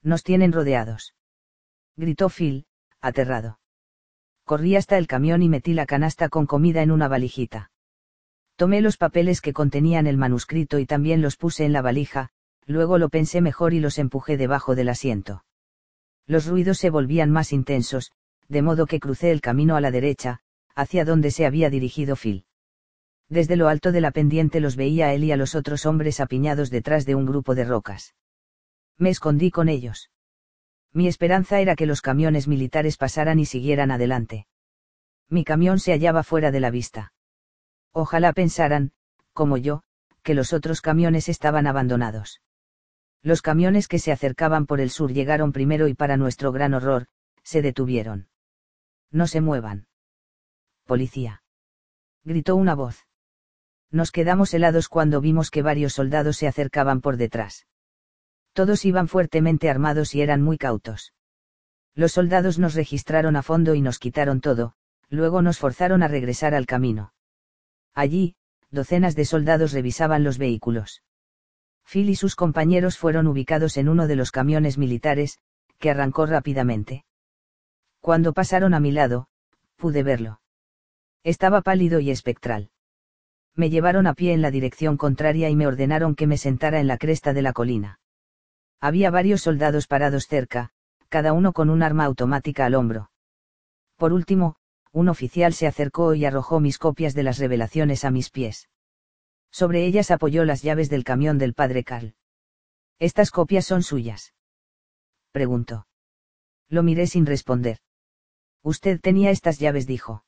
Nos 0.01 0.23
tienen 0.23 0.51
rodeados. 0.51 1.15
Gritó 1.95 2.29
Phil, 2.29 2.65
aterrado. 2.99 3.59
Corrí 4.45 4.75
hasta 4.75 4.97
el 4.97 5.07
camión 5.07 5.41
y 5.41 5.49
metí 5.49 5.73
la 5.73 5.85
canasta 5.85 6.29
con 6.29 6.45
comida 6.45 6.81
en 6.81 6.91
una 6.91 7.07
valijita. 7.07 7.71
Tomé 8.55 8.81
los 8.81 8.97
papeles 8.97 9.41
que 9.41 9.53
contenían 9.53 10.05
el 10.05 10.17
manuscrito 10.17 10.79
y 10.79 10.85
también 10.85 11.21
los 11.21 11.37
puse 11.37 11.65
en 11.65 11.73
la 11.73 11.81
valija, 11.81 12.29
luego 12.65 12.97
lo 12.97 13.09
pensé 13.09 13.41
mejor 13.41 13.73
y 13.73 13.79
los 13.79 13.97
empujé 13.97 14.37
debajo 14.37 14.75
del 14.75 14.89
asiento. 14.89 15.43
Los 16.27 16.45
ruidos 16.45 16.77
se 16.77 16.89
volvían 16.89 17.31
más 17.31 17.51
intensos, 17.51 18.11
de 18.47 18.61
modo 18.61 18.85
que 18.85 18.99
crucé 18.99 19.31
el 19.31 19.41
camino 19.41 19.75
a 19.75 19.81
la 19.81 19.91
derecha, 19.91 20.39
hacia 20.75 21.05
donde 21.05 21.31
se 21.31 21.45
había 21.45 21.69
dirigido 21.69 22.15
Phil. 22.15 22.45
Desde 23.29 23.55
lo 23.55 23.67
alto 23.67 23.91
de 23.91 24.01
la 24.01 24.11
pendiente 24.11 24.59
los 24.59 24.75
veía 24.75 25.07
a 25.07 25.13
él 25.13 25.23
y 25.23 25.31
a 25.31 25.37
los 25.37 25.55
otros 25.55 25.85
hombres 25.85 26.19
apiñados 26.19 26.69
detrás 26.69 27.05
de 27.05 27.15
un 27.15 27.25
grupo 27.25 27.55
de 27.55 27.65
rocas. 27.65 28.13
Me 28.97 29.09
escondí 29.09 29.49
con 29.49 29.69
ellos. 29.69 30.11
Mi 30.93 31.07
esperanza 31.07 31.59
era 31.59 31.75
que 31.75 31.87
los 31.87 32.01
camiones 32.01 32.47
militares 32.47 32.97
pasaran 32.97 33.39
y 33.39 33.45
siguieran 33.45 33.89
adelante. 33.89 34.47
Mi 35.27 35.43
camión 35.43 35.79
se 35.79 35.91
hallaba 35.91 36.23
fuera 36.23 36.51
de 36.51 36.59
la 36.59 36.69
vista. 36.69 37.13
Ojalá 37.91 38.33
pensaran, 38.33 38.91
como 39.33 39.57
yo, 39.57 39.81
que 40.21 40.35
los 40.35 40.53
otros 40.53 40.81
camiones 40.81 41.29
estaban 41.29 41.65
abandonados. 41.65 42.41
Los 43.23 43.41
camiones 43.41 43.87
que 43.87 43.99
se 43.99 44.11
acercaban 44.11 44.65
por 44.67 44.79
el 44.79 44.89
sur 44.89 45.11
llegaron 45.11 45.51
primero 45.51 45.87
y 45.87 45.95
para 45.95 46.17
nuestro 46.17 46.51
gran 46.51 46.73
horror, 46.73 47.07
se 47.41 47.61
detuvieron. 47.61 48.27
No 49.11 49.27
se 49.27 49.41
muevan 49.41 49.87
policía. 50.85 51.43
Gritó 52.23 52.55
una 52.55 52.75
voz. 52.75 53.07
Nos 53.89 54.11
quedamos 54.11 54.53
helados 54.53 54.89
cuando 54.89 55.21
vimos 55.21 55.49
que 55.49 55.61
varios 55.61 55.93
soldados 55.93 56.37
se 56.37 56.47
acercaban 56.47 56.99
por 57.01 57.17
detrás. 57.17 57.65
Todos 58.53 58.85
iban 58.85 59.07
fuertemente 59.07 59.69
armados 59.69 60.13
y 60.15 60.21
eran 60.21 60.41
muy 60.41 60.57
cautos. 60.57 61.13
Los 61.95 62.13
soldados 62.13 62.59
nos 62.59 62.75
registraron 62.75 63.35
a 63.35 63.43
fondo 63.43 63.75
y 63.75 63.81
nos 63.81 63.99
quitaron 63.99 64.41
todo, 64.41 64.73
luego 65.09 65.41
nos 65.41 65.59
forzaron 65.59 66.03
a 66.03 66.07
regresar 66.07 66.53
al 66.53 66.65
camino. 66.65 67.13
Allí, 67.93 68.35
docenas 68.71 69.15
de 69.15 69.25
soldados 69.25 69.73
revisaban 69.73 70.23
los 70.23 70.37
vehículos. 70.37 71.03
Phil 71.83 72.09
y 72.09 72.15
sus 72.15 72.35
compañeros 72.35 72.97
fueron 72.97 73.27
ubicados 73.27 73.77
en 73.77 73.89
uno 73.89 74.07
de 74.07 74.15
los 74.15 74.31
camiones 74.31 74.77
militares, 74.77 75.39
que 75.79 75.89
arrancó 75.89 76.25
rápidamente. 76.25 77.05
Cuando 77.99 78.33
pasaron 78.33 78.73
a 78.73 78.79
mi 78.79 78.91
lado, 78.91 79.27
pude 79.75 80.03
verlo. 80.03 80.41
Estaba 81.23 81.61
pálido 81.61 81.99
y 81.99 82.09
espectral. 82.11 82.69
Me 83.55 83.69
llevaron 83.69 84.07
a 84.07 84.13
pie 84.13 84.33
en 84.33 84.41
la 84.41 84.51
dirección 84.51 84.97
contraria 84.97 85.49
y 85.49 85.55
me 85.55 85.67
ordenaron 85.67 86.15
que 86.15 86.27
me 86.27 86.37
sentara 86.37 86.79
en 86.79 86.87
la 86.87 86.97
cresta 86.97 87.33
de 87.33 87.41
la 87.41 87.53
colina. 87.53 87.99
Había 88.83 89.11
varios 89.11 89.41
soldados 89.41 89.87
parados 89.87 90.27
cerca, 90.27 90.71
cada 91.07 91.31
uno 91.31 91.53
con 91.53 91.69
un 91.69 91.83
arma 91.83 92.03
automática 92.03 92.65
al 92.65 92.75
hombro. 92.75 93.11
Por 93.95 94.11
último, 94.11 94.57
un 94.91 95.07
oficial 95.07 95.53
se 95.53 95.67
acercó 95.67 96.15
y 96.15 96.25
arrojó 96.25 96.59
mis 96.59 96.77
copias 96.77 97.13
de 97.13 97.23
las 97.23 97.37
revelaciones 97.37 98.03
a 98.03 98.11
mis 98.11 98.29
pies. 98.29 98.67
Sobre 99.51 99.85
ellas 99.85 100.11
apoyó 100.11 100.43
las 100.43 100.63
llaves 100.63 100.89
del 100.89 101.05
camión 101.05 101.37
del 101.37 101.53
padre 101.53 101.85
Carl. 101.85 102.15
¿Estas 102.99 103.31
copias 103.31 103.63
son 103.65 103.83
suyas? 103.83 104.33
Preguntó. 105.31 105.87
Lo 106.67 106.83
miré 106.83 107.07
sin 107.07 107.25
responder. 107.25 107.77
Usted 108.63 108.99
tenía 108.99 109.31
estas 109.31 109.59
llaves, 109.59 109.87
dijo. 109.87 110.25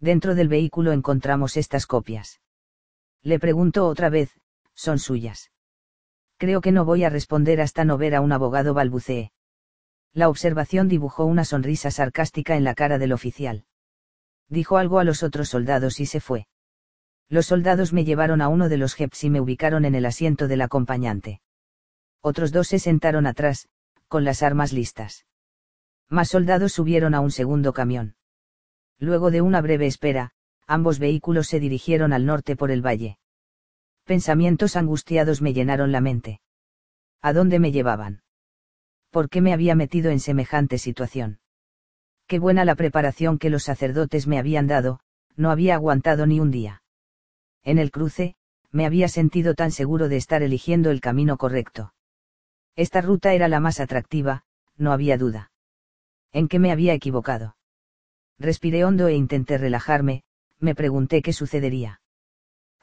Dentro 0.00 0.34
del 0.34 0.48
vehículo 0.48 0.92
encontramos 0.92 1.58
estas 1.58 1.86
copias. 1.86 2.40
Le 3.20 3.38
pregunto 3.38 3.86
otra 3.86 4.08
vez, 4.08 4.30
son 4.72 4.98
suyas. 4.98 5.50
Creo 6.38 6.60
que 6.60 6.72
no 6.72 6.84
voy 6.84 7.04
a 7.04 7.10
responder 7.10 7.60
hasta 7.60 7.84
no 7.84 7.96
ver 7.96 8.14
a 8.14 8.20
un 8.20 8.32
abogado 8.32 8.74
balbucee. 8.74 9.32
La 10.12 10.28
observación 10.28 10.88
dibujó 10.88 11.24
una 11.24 11.44
sonrisa 11.44 11.90
sarcástica 11.90 12.56
en 12.56 12.64
la 12.64 12.74
cara 12.74 12.98
del 12.98 13.12
oficial. 13.12 13.64
Dijo 14.48 14.76
algo 14.76 14.98
a 14.98 15.04
los 15.04 15.22
otros 15.22 15.48
soldados 15.48 16.00
y 16.00 16.06
se 16.06 16.20
fue. 16.20 16.46
Los 17.28 17.46
soldados 17.46 17.92
me 17.92 18.04
llevaron 18.04 18.40
a 18.40 18.48
uno 18.48 18.68
de 18.68 18.76
los 18.76 18.94
jeps 18.94 19.24
y 19.24 19.30
me 19.30 19.40
ubicaron 19.40 19.84
en 19.84 19.94
el 19.94 20.06
asiento 20.06 20.46
del 20.46 20.60
acompañante. 20.60 21.40
Otros 22.20 22.52
dos 22.52 22.68
se 22.68 22.78
sentaron 22.78 23.26
atrás, 23.26 23.68
con 24.08 24.24
las 24.24 24.42
armas 24.42 24.72
listas. 24.72 25.26
Más 26.08 26.28
soldados 26.28 26.72
subieron 26.72 27.14
a 27.14 27.20
un 27.20 27.30
segundo 27.30 27.72
camión. 27.72 28.14
Luego 28.98 29.30
de 29.30 29.40
una 29.40 29.60
breve 29.60 29.86
espera, 29.86 30.32
ambos 30.66 30.98
vehículos 30.98 31.48
se 31.48 31.60
dirigieron 31.60 32.12
al 32.12 32.26
norte 32.26 32.56
por 32.56 32.70
el 32.70 32.84
valle. 32.84 33.18
Pensamientos 34.06 34.76
angustiados 34.76 35.42
me 35.42 35.52
llenaron 35.52 35.90
la 35.90 36.00
mente. 36.00 36.40
¿A 37.22 37.32
dónde 37.32 37.58
me 37.58 37.72
llevaban? 37.72 38.22
¿Por 39.10 39.28
qué 39.28 39.40
me 39.40 39.52
había 39.52 39.74
metido 39.74 40.12
en 40.12 40.20
semejante 40.20 40.78
situación? 40.78 41.40
Qué 42.28 42.38
buena 42.38 42.64
la 42.64 42.76
preparación 42.76 43.36
que 43.36 43.50
los 43.50 43.64
sacerdotes 43.64 44.28
me 44.28 44.38
habían 44.38 44.68
dado, 44.68 45.00
no 45.34 45.50
había 45.50 45.74
aguantado 45.74 46.24
ni 46.24 46.38
un 46.38 46.52
día. 46.52 46.84
En 47.64 47.78
el 47.78 47.90
cruce, 47.90 48.36
me 48.70 48.86
había 48.86 49.08
sentido 49.08 49.54
tan 49.54 49.72
seguro 49.72 50.08
de 50.08 50.18
estar 50.18 50.44
eligiendo 50.44 50.92
el 50.92 51.00
camino 51.00 51.36
correcto. 51.36 51.92
Esta 52.76 53.00
ruta 53.00 53.34
era 53.34 53.48
la 53.48 53.58
más 53.58 53.80
atractiva, 53.80 54.44
no 54.76 54.92
había 54.92 55.18
duda. 55.18 55.50
¿En 56.30 56.46
qué 56.46 56.60
me 56.60 56.70
había 56.70 56.94
equivocado? 56.94 57.56
Respiré 58.38 58.84
hondo 58.84 59.08
e 59.08 59.14
intenté 59.14 59.58
relajarme, 59.58 60.22
me 60.60 60.76
pregunté 60.76 61.22
qué 61.22 61.32
sucedería. 61.32 62.00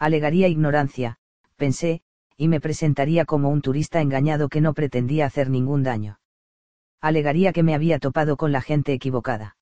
Alegaría 0.03 0.49
ignorancia, 0.49 1.15
pensé, 1.55 2.01
y 2.35 2.49
me 2.49 2.59
presentaría 2.59 3.23
como 3.23 3.47
un 3.47 3.61
turista 3.61 4.01
engañado 4.01 4.49
que 4.49 4.59
no 4.59 4.73
pretendía 4.73 5.25
hacer 5.25 5.49
ningún 5.49 5.81
daño. 5.81 6.19
Alegaría 6.99 7.53
que 7.53 7.63
me 7.63 7.73
había 7.73 7.99
topado 7.99 8.35
con 8.35 8.51
la 8.51 8.59
gente 8.59 8.91
equivocada. 8.91 9.55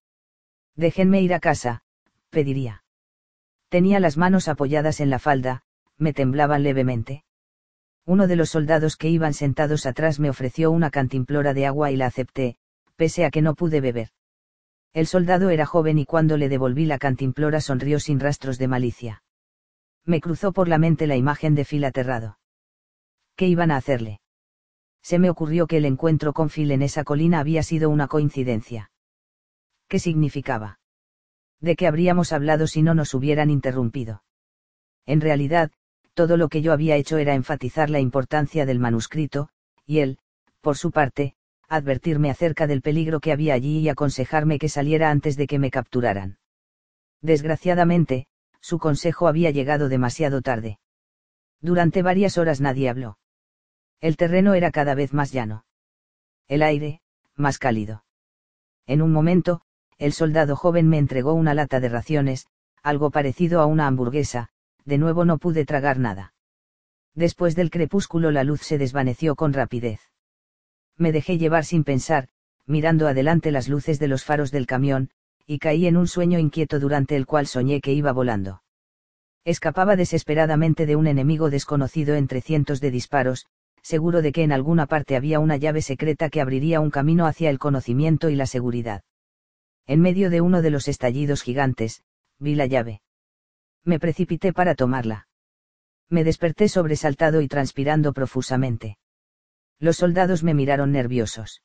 Déjenme 0.76 1.22
ir 1.22 1.36
a 1.36 1.40
casa, 1.40 1.84
pediría. 2.32 2.84
Tenía 3.70 4.00
las 4.00 4.18
manos 4.18 4.48
apoyadas 4.48 5.00
en 5.00 5.12
la 5.12 5.20
falda, 5.20 5.62
me 6.00 6.12
temblaban 6.12 6.64
levemente. 6.64 7.24
Uno 8.08 8.26
de 8.26 8.36
los 8.36 8.50
soldados 8.50 8.98
que 8.98 9.10
iban 9.10 9.36
sentados 9.36 9.86
atrás 9.86 10.20
me 10.20 10.32
ofreció 10.32 10.72
una 10.72 10.90
cantimplora 10.90 11.54
de 11.54 11.68
agua 11.68 11.92
y 11.92 11.98
la 11.98 12.08
acepté, 12.08 12.58
pese 12.96 13.26
a 13.26 13.30
que 13.30 13.44
no 13.44 13.54
pude 13.54 13.80
beber. 13.80 14.10
El 14.92 15.06
soldado 15.06 15.52
era 15.52 15.68
joven 15.68 16.00
y 16.00 16.08
cuando 16.08 16.36
le 16.36 16.50
devolví 16.50 16.86
la 16.86 16.98
cantimplora 16.98 17.62
sonrió 17.62 18.00
sin 18.00 18.20
rastros 18.20 18.58
de 18.58 18.68
malicia. 18.68 19.21
Me 20.06 20.20
cruzó 20.20 20.52
por 20.52 20.68
la 20.68 20.78
mente 20.78 21.08
la 21.08 21.16
imagen 21.16 21.56
de 21.56 21.66
Phil 21.66 21.84
aterrado. 21.86 22.40
¿Qué 23.36 23.48
iban 23.48 23.72
a 23.72 23.78
hacerle? 23.78 24.20
Se 25.02 25.20
me 25.20 25.30
ocurrió 25.30 25.68
que 25.68 25.78
el 25.78 25.86
encuentro 25.86 26.34
con 26.34 26.50
Phil 26.50 26.72
en 26.72 26.82
esa 26.82 27.04
colina 27.04 27.40
había 27.40 27.64
sido 27.64 27.90
una 27.90 28.08
coincidencia. 28.08 28.92
¿Qué 29.88 30.00
significaba? 30.00 30.80
¿De 31.60 31.76
qué 31.76 31.88
habríamos 31.88 32.34
hablado 32.34 32.68
si 32.68 32.82
no 32.82 32.94
nos 32.94 33.14
hubieran 33.14 33.50
interrumpido? 33.50 34.24
En 35.06 35.22
realidad, 35.22 35.72
todo 36.14 36.38
lo 36.38 36.50
que 36.50 36.62
yo 36.62 36.74
había 36.74 36.96
hecho 36.96 37.18
era 37.18 37.36
enfatizar 37.36 37.90
la 37.90 38.00
importancia 38.00 38.66
del 38.66 38.80
manuscrito, 38.80 39.50
y 39.86 40.00
él, 40.00 40.18
por 40.62 40.78
su 40.78 40.92
parte, 40.92 41.36
advertirme 41.68 42.30
acerca 42.30 42.68
del 42.68 42.82
peligro 42.82 43.20
que 43.20 43.32
había 43.32 43.54
allí 43.54 43.80
y 43.80 43.90
aconsejarme 43.90 44.60
que 44.60 44.70
saliera 44.70 45.10
antes 45.10 45.38
de 45.38 45.48
que 45.48 45.60
me 45.60 45.72
capturaran. 45.72 46.38
Desgraciadamente, 47.22 48.28
su 48.62 48.80
consejo 48.80 49.28
había 49.28 49.52
llegado 49.52 49.90
demasiado 49.90 50.42
tarde. 50.42 50.80
Durante 51.60 52.02
varias 52.02 52.38
horas 52.38 52.62
nadie 52.62 52.90
habló. 52.90 53.18
El 54.00 54.18
terreno 54.18 54.54
era 54.54 54.72
cada 54.72 54.96
vez 54.96 55.14
más 55.14 55.32
llano. 55.32 55.66
El 56.48 56.64
aire, 56.64 57.02
más 57.36 57.60
cálido. 57.60 58.04
En 58.88 59.02
un 59.02 59.12
momento, 59.12 59.62
el 59.98 60.14
soldado 60.14 60.56
joven 60.56 60.88
me 60.88 60.98
entregó 60.98 61.34
una 61.34 61.54
lata 61.54 61.80
de 61.80 61.90
raciones, 61.90 62.48
algo 62.82 63.12
parecido 63.12 63.62
a 63.62 63.66
una 63.66 63.86
hamburguesa, 63.86 64.50
de 64.86 64.98
nuevo 64.98 65.26
no 65.26 65.38
pude 65.38 65.66
tragar 65.66 66.00
nada. 66.00 66.34
Después 67.14 67.56
del 67.56 67.70
crepúsculo 67.70 68.32
la 68.32 68.44
luz 68.44 68.62
se 68.62 68.78
desvaneció 68.78 69.36
con 69.36 69.54
rapidez. 69.54 70.00
Me 70.98 71.12
dejé 71.12 71.38
llevar 71.38 71.66
sin 71.66 71.84
pensar, 71.84 72.30
mirando 72.66 73.08
adelante 73.08 73.52
las 73.52 73.68
luces 73.68 74.00
de 74.00 74.08
los 74.08 74.24
faros 74.24 74.52
del 74.52 74.66
camión, 74.66 75.10
y 75.46 75.60
caí 75.60 75.88
en 75.88 75.98
un 75.98 76.08
sueño 76.08 76.40
inquieto 76.40 76.80
durante 76.80 77.16
el 77.16 77.26
cual 77.26 77.48
soñé 77.48 77.82
que 77.82 77.94
iba 77.94 78.12
volando. 78.12 78.64
Escapaba 79.44 79.96
desesperadamente 79.96 80.86
de 80.86 80.96
un 80.96 81.08
enemigo 81.08 81.50
desconocido 81.50 82.16
entre 82.16 82.42
cientos 82.42 82.80
de 82.82 82.92
disparos, 82.92 83.48
seguro 83.82 84.22
de 84.22 84.32
que 84.32 84.44
en 84.44 84.52
alguna 84.52 84.86
parte 84.86 85.16
había 85.16 85.40
una 85.40 85.58
llave 85.58 85.82
secreta 85.82 86.30
que 86.30 86.42
abriría 86.42 86.80
un 86.80 86.92
camino 86.92 87.26
hacia 87.26 87.50
el 87.50 87.60
conocimiento 87.60 88.30
y 88.30 88.36
la 88.36 88.46
seguridad. 88.46 89.04
En 89.88 90.02
medio 90.02 90.30
de 90.30 90.42
uno 90.42 90.62
de 90.62 90.70
los 90.70 90.88
estallidos 90.88 91.42
gigantes, 91.42 92.04
vi 92.40 92.56
la 92.56 92.68
llave 92.68 93.02
me 93.84 94.00
precipité 94.00 94.54
para 94.54 94.76
tomarla. 94.76 95.28
Me 96.10 96.24
desperté 96.24 96.68
sobresaltado 96.68 97.42
y 97.42 97.48
transpirando 97.48 98.14
profusamente. 98.14 98.98
Los 99.80 99.98
soldados 99.98 100.44
me 100.44 100.54
miraron 100.54 100.92
nerviosos. 100.92 101.64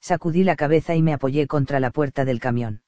Sacudí 0.00 0.42
la 0.42 0.56
cabeza 0.56 0.94
y 0.94 1.02
me 1.02 1.12
apoyé 1.12 1.46
contra 1.46 1.80
la 1.80 1.90
puerta 1.90 2.24
del 2.24 2.40
camión. 2.40 2.82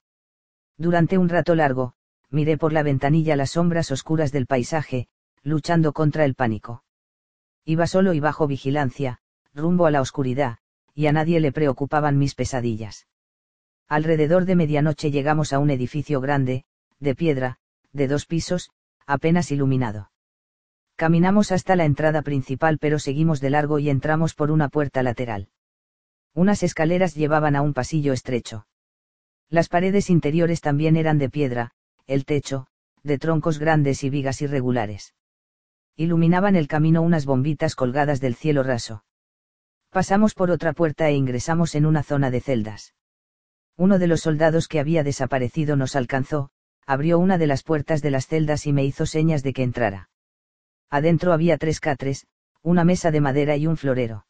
Durante 0.80 1.18
un 1.18 1.28
rato 1.28 1.54
largo, 1.54 1.92
miré 2.30 2.56
por 2.56 2.72
la 2.72 2.82
ventanilla 2.82 3.36
las 3.36 3.50
sombras 3.50 3.90
oscuras 3.90 4.32
del 4.32 4.46
paisaje, 4.46 5.08
luchando 5.42 5.92
contra 5.92 6.24
el 6.24 6.34
pánico. 6.34 6.84
Iba 7.66 7.86
solo 7.86 8.14
y 8.14 8.20
bajo 8.20 8.46
vigilancia, 8.46 9.18
rumbo 9.52 9.84
a 9.84 9.90
la 9.90 10.00
oscuridad, 10.00 10.56
y 10.94 11.06
a 11.06 11.12
nadie 11.12 11.38
le 11.38 11.52
preocupaban 11.52 12.16
mis 12.16 12.34
pesadillas. 12.34 13.06
Alrededor 13.88 14.46
de 14.46 14.56
medianoche 14.56 15.10
llegamos 15.10 15.52
a 15.52 15.58
un 15.58 15.68
edificio 15.68 16.22
grande, 16.22 16.64
de 16.98 17.14
piedra, 17.14 17.58
de 17.92 18.08
dos 18.08 18.24
pisos, 18.24 18.70
apenas 19.04 19.52
iluminado. 19.52 20.10
Caminamos 20.96 21.52
hasta 21.52 21.76
la 21.76 21.84
entrada 21.84 22.22
principal 22.22 22.78
pero 22.78 22.98
seguimos 22.98 23.42
de 23.42 23.50
largo 23.50 23.80
y 23.80 23.90
entramos 23.90 24.34
por 24.34 24.50
una 24.50 24.70
puerta 24.70 25.02
lateral. 25.02 25.50
Unas 26.32 26.62
escaleras 26.62 27.14
llevaban 27.14 27.54
a 27.54 27.60
un 27.60 27.74
pasillo 27.74 28.14
estrecho. 28.14 28.64
Las 29.50 29.68
paredes 29.68 30.10
interiores 30.10 30.60
también 30.60 30.97
eran 30.97 31.18
de 31.18 31.28
piedra, 31.28 31.72
el 32.06 32.24
techo, 32.24 32.68
de 33.02 33.18
troncos 33.18 33.58
grandes 33.58 34.04
y 34.04 34.10
vigas 34.10 34.40
irregulares. 34.42 35.15
Iluminaban 35.97 36.54
el 36.54 36.68
camino 36.68 37.02
unas 37.02 37.26
bombitas 37.26 37.74
colgadas 37.74 38.20
del 38.20 38.36
cielo 38.36 38.62
raso. 38.62 39.04
Pasamos 39.90 40.34
por 40.34 40.52
otra 40.52 40.72
puerta 40.72 41.08
e 41.08 41.15
ingresamos 41.15 41.74
en 41.74 41.84
una 41.84 42.04
zona 42.04 42.31
de 42.31 42.40
celdas. 42.40 42.94
Uno 43.76 43.99
de 43.99 44.06
los 44.06 44.20
soldados 44.20 44.68
que 44.68 44.78
había 44.78 45.02
desaparecido 45.02 45.74
nos 45.74 45.97
alcanzó, 45.97 46.50
abrió 46.86 47.18
una 47.18 47.36
de 47.36 47.49
las 47.49 47.65
puertas 47.65 48.02
de 48.02 48.12
las 48.12 48.28
celdas 48.28 48.66
y 48.66 48.72
me 48.72 48.84
hizo 48.84 49.04
señas 49.04 49.42
de 49.42 49.52
que 49.52 49.65
entrara. 49.65 50.10
Adentro 50.90 51.33
había 51.33 51.58
tres 51.58 51.81
catres, 51.81 52.26
una 52.62 52.84
mesa 52.84 53.10
de 53.10 53.20
madera 53.20 53.56
y 53.56 53.66
un 53.66 53.76
florero. 53.76 54.26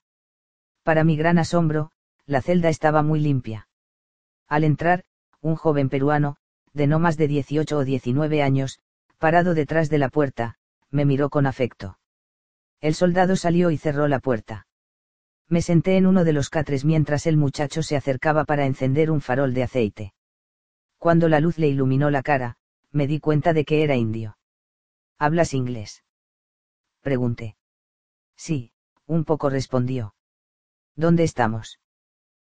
Para 0.83 1.05
mi 1.05 1.17
gran 1.17 1.39
asombro, 1.39 1.91
la 2.25 2.41
celda 2.41 2.71
estaba 2.71 3.03
muy 3.03 3.21
limpia. 3.21 3.69
Al 4.49 4.65
entrar, 4.65 5.05
un 5.41 5.57
joven 5.57 5.89
peruano, 5.89 6.37
de 6.73 6.87
no 6.87 6.99
más 6.99 7.17
de 7.17 7.29
18 7.29 7.79
o 7.79 7.85
19 7.85 8.43
años, 8.43 8.81
parado 9.19 9.55
detrás 9.55 9.91
de 9.91 9.99
la 9.99 10.09
puerta, 10.09 10.57
me 10.91 11.05
miró 11.05 11.31
con 11.31 11.47
afecto. 11.47 11.99
El 12.81 12.95
soldado 12.95 13.37
salió 13.37 13.71
y 13.71 13.77
cerró 13.77 14.09
la 14.09 14.21
puerta. 14.21 14.67
Me 15.49 15.63
senté 15.63 15.97
en 15.97 16.07
uno 16.07 16.25
de 16.25 16.33
los 16.33 16.49
catres 16.49 16.85
mientras 16.85 17.27
el 17.27 17.37
muchacho 17.37 17.83
se 17.83 17.97
acercaba 17.97 18.45
para 18.45 18.67
encender 18.67 19.11
un 19.11 19.21
farol 19.21 19.53
de 19.53 19.65
aceite. 19.65 20.15
Cuando 20.99 21.29
la 21.29 21.41
luz 21.41 21.59
le 21.59 21.69
iluminó 21.69 22.11
la 22.11 22.23
cara, 22.23 22.57
me 22.93 23.07
di 23.07 23.21
cuenta 23.21 23.53
de 23.53 23.65
que 23.65 23.83
era 23.83 23.97
indio. 23.97 24.39
¿Hablas 25.19 25.55
inglés? 25.55 26.05
Pregunté. 27.01 27.57
Sí, 28.37 28.73
un 29.07 29.25
poco 29.25 29.51
respondió. 29.51 30.15
¿Dónde 30.95 31.25
estamos? 31.25 31.81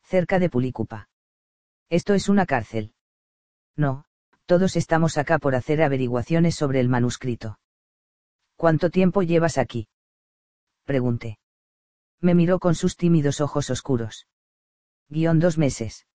Cerca 0.02 0.38
de 0.38 0.50
Pulicupa. 0.50 1.08
Esto 1.92 2.14
es 2.14 2.30
una 2.30 2.46
cárcel. 2.46 2.94
No, 3.76 4.06
todos 4.46 4.76
estamos 4.76 5.18
acá 5.18 5.38
por 5.38 5.54
hacer 5.54 5.82
averiguaciones 5.82 6.54
sobre 6.54 6.80
el 6.80 6.88
manuscrito. 6.88 7.58
¿Cuánto 8.56 8.88
tiempo 8.88 9.22
llevas 9.22 9.58
aquí? 9.58 9.88
Pregunté. 10.84 11.38
Me 12.18 12.34
miró 12.34 12.60
con 12.60 12.74
sus 12.74 12.96
tímidos 12.96 13.42
ojos 13.42 13.68
oscuros. 13.68 14.26
Guión 15.10 15.38
dos 15.38 15.58
meses. 15.58 16.06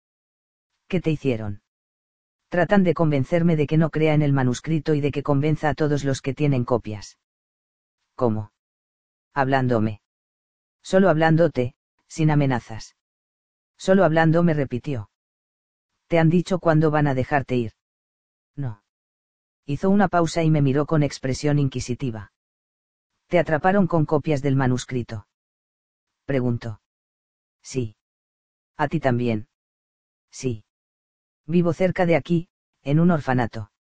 ¿Qué 0.88 1.02
te 1.02 1.10
hicieron? 1.10 1.60
tratan 2.48 2.82
de 2.82 2.94
convencerme 2.94 3.54
de 3.54 3.66
que 3.66 3.76
no 3.76 3.90
crea 3.90 4.14
en 4.14 4.22
el 4.22 4.32
manuscrito 4.32 4.94
y 4.94 5.02
de 5.02 5.10
que 5.10 5.22
convenza 5.22 5.68
a 5.68 5.74
todos 5.74 6.04
los 6.04 6.22
que 6.22 6.32
tienen 6.32 6.64
copias. 6.64 7.18
¿Cómo? 8.14 8.50
Hablándome. 9.34 10.00
Solo 10.80 11.10
hablándote, 11.10 11.74
sin 12.08 12.30
amenazas. 12.30 12.96
Solo 13.76 14.04
hablando 14.04 14.42
me 14.42 14.54
repitió. 14.54 15.10
¿Te 16.08 16.18
han 16.18 16.30
dicho 16.30 16.58
cuándo 16.58 16.90
van 16.90 17.06
a 17.06 17.14
dejarte 17.14 17.56
ir? 17.56 17.72
No. 18.54 18.82
Hizo 19.64 19.90
una 19.90 20.08
pausa 20.08 20.42
y 20.44 20.50
me 20.50 20.62
miró 20.62 20.86
con 20.86 21.02
expresión 21.02 21.58
inquisitiva. 21.58 22.32
¿Te 23.26 23.38
atraparon 23.38 23.88
con 23.88 24.06
copias 24.06 24.40
del 24.40 24.54
manuscrito? 24.54 25.26
Preguntó. 26.24 26.80
Sí. 27.62 27.96
¿A 28.76 28.86
ti 28.88 29.00
también? 29.00 29.48
Sí. 30.30 30.64
Vivo 31.46 31.72
cerca 31.72 32.06
de 32.06 32.14
aquí, 32.14 32.48
en 32.82 33.00
un 33.00 33.10
orfanato. 33.10 33.72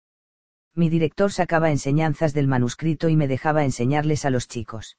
Mi 0.74 0.90
director 0.90 1.32
sacaba 1.32 1.70
enseñanzas 1.70 2.34
del 2.34 2.48
manuscrito 2.48 3.08
y 3.08 3.16
me 3.16 3.28
dejaba 3.28 3.64
enseñarles 3.64 4.24
a 4.24 4.30
los 4.30 4.48
chicos. 4.48 4.98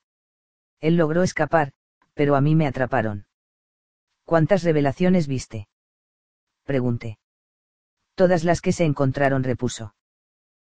Él 0.80 0.96
logró 0.96 1.24
escapar, 1.24 1.74
pero 2.14 2.36
a 2.36 2.42
mí 2.42 2.56
me 2.56 2.68
atraparon. 2.68 3.28
¿Cuántas 4.24 4.64
revelaciones 4.64 5.28
viste? 5.28 5.68
Pregunté. 6.68 7.18
Todas 8.14 8.44
las 8.44 8.60
que 8.60 8.74
se 8.74 8.84
encontraron, 8.84 9.46
repuso. 9.46 9.96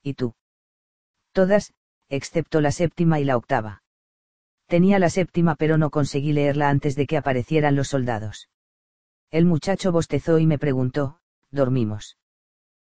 ¿Y 0.02 0.16
tú? 0.16 0.34
Todas, 1.34 1.76
excepto 2.10 2.62
la 2.62 2.72
séptima 2.72 3.20
y 3.20 3.26
la 3.26 3.38
octava. 3.38 3.84
Tenía 4.66 4.98
la 4.98 5.12
séptima 5.12 5.54
pero 5.54 5.78
no 5.78 5.92
conseguí 5.92 6.34
leerla 6.34 6.70
antes 6.70 6.96
de 6.96 7.06
que 7.06 7.16
aparecieran 7.16 7.76
los 7.76 7.90
soldados. 7.90 8.50
El 9.30 9.46
muchacho 9.46 9.92
bostezó 9.92 10.40
y 10.40 10.48
me 10.48 10.58
preguntó, 10.58 11.20
¿dormimos? 11.52 12.18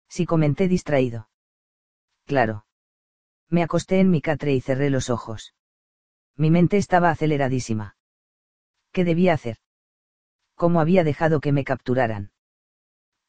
Si 0.08 0.26
comenté 0.26 0.70
distraído. 0.70 1.30
Claro. 2.26 2.66
Me 3.50 3.64
acosté 3.64 4.00
en 4.00 4.12
mi 4.12 4.22
catre 4.22 4.54
y 4.54 4.62
cerré 4.62 4.90
los 4.90 5.10
ojos. 5.10 5.54
Mi 6.38 6.52
mente 6.52 6.78
estaba 6.78 7.10
aceleradísima. 7.10 7.98
¿Qué 8.94 9.04
debía 9.04 9.34
hacer? 9.34 9.58
¿Cómo 10.56 10.80
había 10.80 11.04
dejado 11.04 11.42
que 11.42 11.52
me 11.52 11.66
capturaran? 11.66 12.33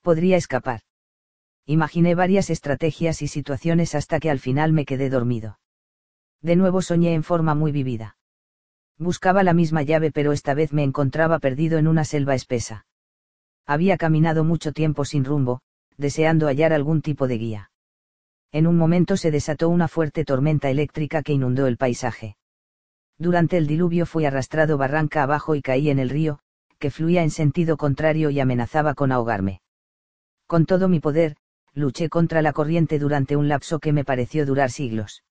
Podría 0.04 0.36
escapar. 0.36 0.80
Imaginé 1.64 2.14
varias 2.14 2.50
estrategias 2.50 3.22
y 3.22 3.26
situaciones 3.26 3.94
hasta 3.94 4.20
que 4.20 4.28
al 4.28 4.38
final 4.38 4.70
me 4.70 4.84
quedé 4.84 5.08
dormido. 5.08 5.58
De 6.42 6.56
nuevo 6.56 6.82
soñé 6.82 7.14
en 7.14 7.22
forma 7.22 7.54
muy 7.54 7.72
vivida. 7.72 8.18
Buscaba 8.98 9.42
la 9.42 9.54
misma 9.54 9.82
llave 9.82 10.10
pero 10.10 10.32
esta 10.32 10.52
vez 10.52 10.74
me 10.74 10.82
encontraba 10.82 11.38
perdido 11.38 11.78
en 11.78 11.88
una 11.88 12.04
selva 12.04 12.34
espesa. 12.34 12.84
Había 13.64 13.96
caminado 13.96 14.44
mucho 14.44 14.72
tiempo 14.72 15.06
sin 15.06 15.24
rumbo, 15.24 15.62
deseando 15.96 16.48
hallar 16.48 16.74
algún 16.74 17.00
tipo 17.00 17.26
de 17.26 17.38
guía. 17.38 17.70
En 18.52 18.66
un 18.66 18.76
momento 18.76 19.16
se 19.16 19.30
desató 19.30 19.70
una 19.70 19.88
fuerte 19.88 20.26
tormenta 20.26 20.68
eléctrica 20.68 21.22
que 21.22 21.32
inundó 21.32 21.66
el 21.66 21.78
paisaje. 21.78 22.36
Durante 23.16 23.56
el 23.56 23.66
diluvio 23.66 24.04
fui 24.04 24.26
arrastrado 24.26 24.76
barranca 24.76 25.22
abajo 25.22 25.54
y 25.54 25.62
caí 25.62 25.88
en 25.88 25.98
el 25.98 26.10
río, 26.10 26.40
que 26.78 26.90
fluía 26.90 27.22
en 27.22 27.30
sentido 27.30 27.78
contrario 27.78 28.28
y 28.28 28.38
amenazaba 28.38 28.92
con 28.92 29.10
ahogarme. 29.10 29.62
Con 30.46 30.66
todo 30.66 30.88
mi 30.88 31.00
poder, 31.00 31.36
luché 31.72 32.08
contra 32.08 32.42
la 32.42 32.52
corriente 32.52 32.98
durante 32.98 33.36
un 33.36 33.48
lapso 33.48 33.78
que 33.78 33.92
me 33.92 34.04
pareció 34.04 34.46
durar 34.46 34.70
siglos 34.70 35.22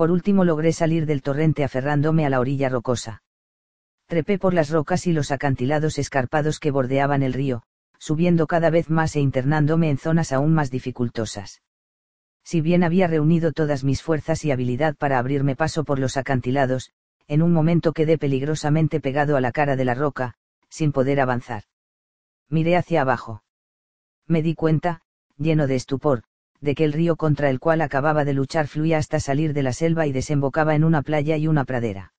por 0.00 0.10
último 0.10 0.46
logré 0.46 0.72
salir 0.72 1.04
del 1.04 1.20
torrente 1.20 1.62
aferrándome 1.62 2.24
a 2.24 2.30
la 2.30 2.40
orilla 2.40 2.70
rocosa. 2.70 3.22
Trepé 4.06 4.38
por 4.38 4.54
las 4.54 4.70
rocas 4.70 5.06
y 5.06 5.12
los 5.12 5.30
acantilados 5.30 5.98
escarpados 5.98 6.58
que 6.58 6.70
bordeaban 6.70 7.22
el 7.22 7.34
río, 7.34 7.64
subiendo 7.98 8.46
cada 8.46 8.70
vez 8.70 8.88
más 8.88 9.14
e 9.14 9.20
internándome 9.20 9.90
en 9.90 9.98
zonas 9.98 10.32
aún 10.32 10.54
más 10.54 10.70
dificultosas. 10.70 11.60
Si 12.42 12.62
bien 12.62 12.82
había 12.82 13.08
reunido 13.08 13.52
todas 13.52 13.84
mis 13.84 14.02
fuerzas 14.02 14.42
y 14.46 14.50
habilidad 14.50 14.96
para 14.96 15.18
abrirme 15.18 15.54
paso 15.54 15.84
por 15.84 15.98
los 15.98 16.16
acantilados, 16.16 16.92
en 17.28 17.42
un 17.42 17.52
momento 17.52 17.92
quedé 17.92 18.16
peligrosamente 18.16 19.00
pegado 19.00 19.36
a 19.36 19.42
la 19.42 19.52
cara 19.52 19.76
de 19.76 19.84
la 19.84 19.92
roca, 19.92 20.32
sin 20.70 20.92
poder 20.92 21.20
avanzar. 21.20 21.64
Miré 22.48 22.78
hacia 22.78 23.02
abajo. 23.02 23.42
Me 24.30 24.42
di 24.42 24.54
cuenta, 24.54 25.00
lleno 25.38 25.66
de 25.66 25.74
estupor, 25.74 26.22
de 26.60 26.76
que 26.76 26.84
el 26.84 26.92
río 26.92 27.16
contra 27.16 27.50
el 27.50 27.58
cual 27.58 27.80
acababa 27.80 28.24
de 28.24 28.32
luchar 28.32 28.68
fluía 28.68 28.96
hasta 28.96 29.18
salir 29.18 29.52
de 29.54 29.64
la 29.64 29.72
selva 29.72 30.06
y 30.06 30.12
desembocaba 30.12 30.76
en 30.76 30.84
una 30.84 31.02
playa 31.02 31.36
y 31.36 31.48
una 31.48 31.64
pradera. 31.64 32.12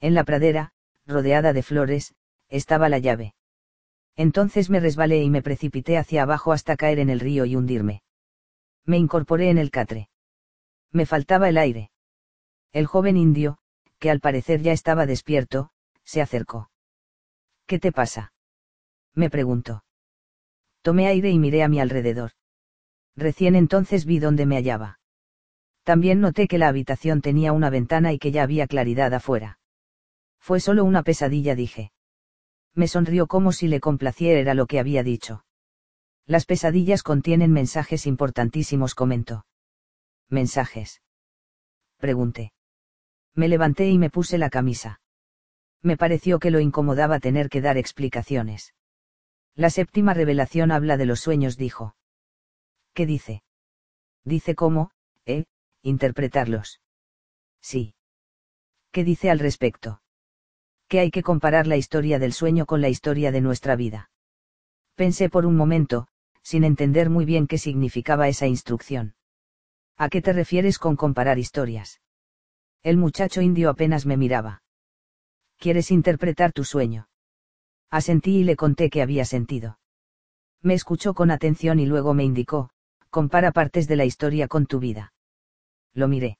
En 0.00 0.14
la 0.14 0.24
pradera, 0.24 0.72
rodeada 1.06 1.52
de 1.52 1.62
flores, 1.62 2.14
estaba 2.48 2.88
la 2.88 3.00
llave. 3.00 3.34
Entonces 4.16 4.70
me 4.70 4.80
resbalé 4.80 5.22
y 5.22 5.28
me 5.28 5.42
precipité 5.42 5.98
hacia 5.98 6.22
abajo 6.22 6.52
hasta 6.52 6.74
caer 6.74 7.00
en 7.00 7.10
el 7.10 7.20
río 7.20 7.44
y 7.44 7.54
hundirme. 7.54 8.02
Me 8.86 8.96
incorporé 8.96 9.50
en 9.50 9.58
el 9.58 9.70
catre. 9.70 10.08
Me 10.90 11.04
faltaba 11.04 11.50
el 11.50 11.58
aire. 11.58 11.90
El 12.72 12.86
joven 12.86 13.18
indio, 13.18 13.58
que 13.98 14.10
al 14.10 14.20
parecer 14.20 14.62
ya 14.62 14.72
estaba 14.72 15.04
despierto, 15.04 15.68
se 16.02 16.22
acercó. 16.22 16.70
¿Qué 17.66 17.78
te 17.78 17.92
pasa? 17.92 18.32
Me 19.12 19.28
preguntó. 19.28 19.82
Tomé 20.86 21.08
aire 21.08 21.32
y 21.32 21.40
miré 21.40 21.64
a 21.64 21.68
mi 21.68 21.80
alrededor. 21.80 22.30
Recién 23.16 23.56
entonces 23.56 24.04
vi 24.04 24.20
dónde 24.20 24.46
me 24.46 24.54
hallaba. 24.54 25.00
También 25.82 26.20
noté 26.20 26.46
que 26.46 26.58
la 26.58 26.68
habitación 26.68 27.22
tenía 27.22 27.52
una 27.52 27.70
ventana 27.70 28.12
y 28.12 28.20
que 28.20 28.30
ya 28.30 28.44
había 28.44 28.68
claridad 28.68 29.12
afuera. 29.12 29.58
Fue 30.38 30.60
solo 30.60 30.84
una 30.84 31.02
pesadilla, 31.02 31.56
dije. 31.56 31.90
Me 32.72 32.86
sonrió 32.86 33.26
como 33.26 33.50
si 33.50 33.66
le 33.66 33.80
complaciera 33.80 34.54
lo 34.54 34.66
que 34.66 34.78
había 34.78 35.02
dicho. 35.02 35.44
Las 36.24 36.46
pesadillas 36.46 37.02
contienen 37.02 37.50
mensajes 37.50 38.06
importantísimos, 38.06 38.94
comentó. 38.94 39.44
¿Mensajes? 40.28 41.02
Pregunté. 41.96 42.52
Me 43.34 43.48
levanté 43.48 43.88
y 43.88 43.98
me 43.98 44.08
puse 44.08 44.38
la 44.38 44.50
camisa. 44.50 45.00
Me 45.82 45.96
pareció 45.96 46.38
que 46.38 46.52
lo 46.52 46.60
incomodaba 46.60 47.18
tener 47.18 47.48
que 47.48 47.60
dar 47.60 47.76
explicaciones. 47.76 48.72
La 49.56 49.70
séptima 49.70 50.12
revelación 50.12 50.70
habla 50.70 50.98
de 50.98 51.06
los 51.06 51.20
sueños, 51.20 51.56
dijo. 51.56 51.96
¿Qué 52.92 53.06
dice? 53.06 53.42
Dice 54.22 54.54
cómo, 54.54 54.90
eh, 55.24 55.46
interpretarlos. 55.82 56.82
Sí. 57.62 57.94
¿Qué 58.92 59.02
dice 59.02 59.30
al 59.30 59.38
respecto? 59.38 60.02
Que 60.88 61.00
hay 61.00 61.10
que 61.10 61.22
comparar 61.22 61.66
la 61.66 61.78
historia 61.78 62.18
del 62.18 62.34
sueño 62.34 62.66
con 62.66 62.82
la 62.82 62.90
historia 62.90 63.32
de 63.32 63.40
nuestra 63.40 63.76
vida. 63.76 64.10
Pensé 64.94 65.30
por 65.30 65.46
un 65.46 65.56
momento, 65.56 66.06
sin 66.42 66.62
entender 66.62 67.08
muy 67.08 67.24
bien 67.24 67.46
qué 67.46 67.56
significaba 67.56 68.28
esa 68.28 68.46
instrucción. 68.46 69.14
¿A 69.96 70.10
qué 70.10 70.20
te 70.20 70.34
refieres 70.34 70.78
con 70.78 70.96
comparar 70.96 71.38
historias? 71.38 72.02
El 72.82 72.98
muchacho 72.98 73.40
indio 73.40 73.70
apenas 73.70 74.04
me 74.04 74.18
miraba. 74.18 74.62
¿Quieres 75.58 75.90
interpretar 75.90 76.52
tu 76.52 76.62
sueño? 76.62 77.08
Asentí 77.90 78.38
y 78.38 78.44
le 78.44 78.56
conté 78.56 78.90
que 78.90 79.02
había 79.02 79.24
sentido. 79.24 79.78
Me 80.62 80.74
escuchó 80.74 81.14
con 81.14 81.30
atención 81.30 81.78
y 81.78 81.86
luego 81.86 82.14
me 82.14 82.24
indicó, 82.24 82.70
compara 83.10 83.52
partes 83.52 83.86
de 83.86 83.96
la 83.96 84.04
historia 84.04 84.48
con 84.48 84.66
tu 84.66 84.80
vida. 84.80 85.12
Lo 85.94 86.08
miré. 86.08 86.38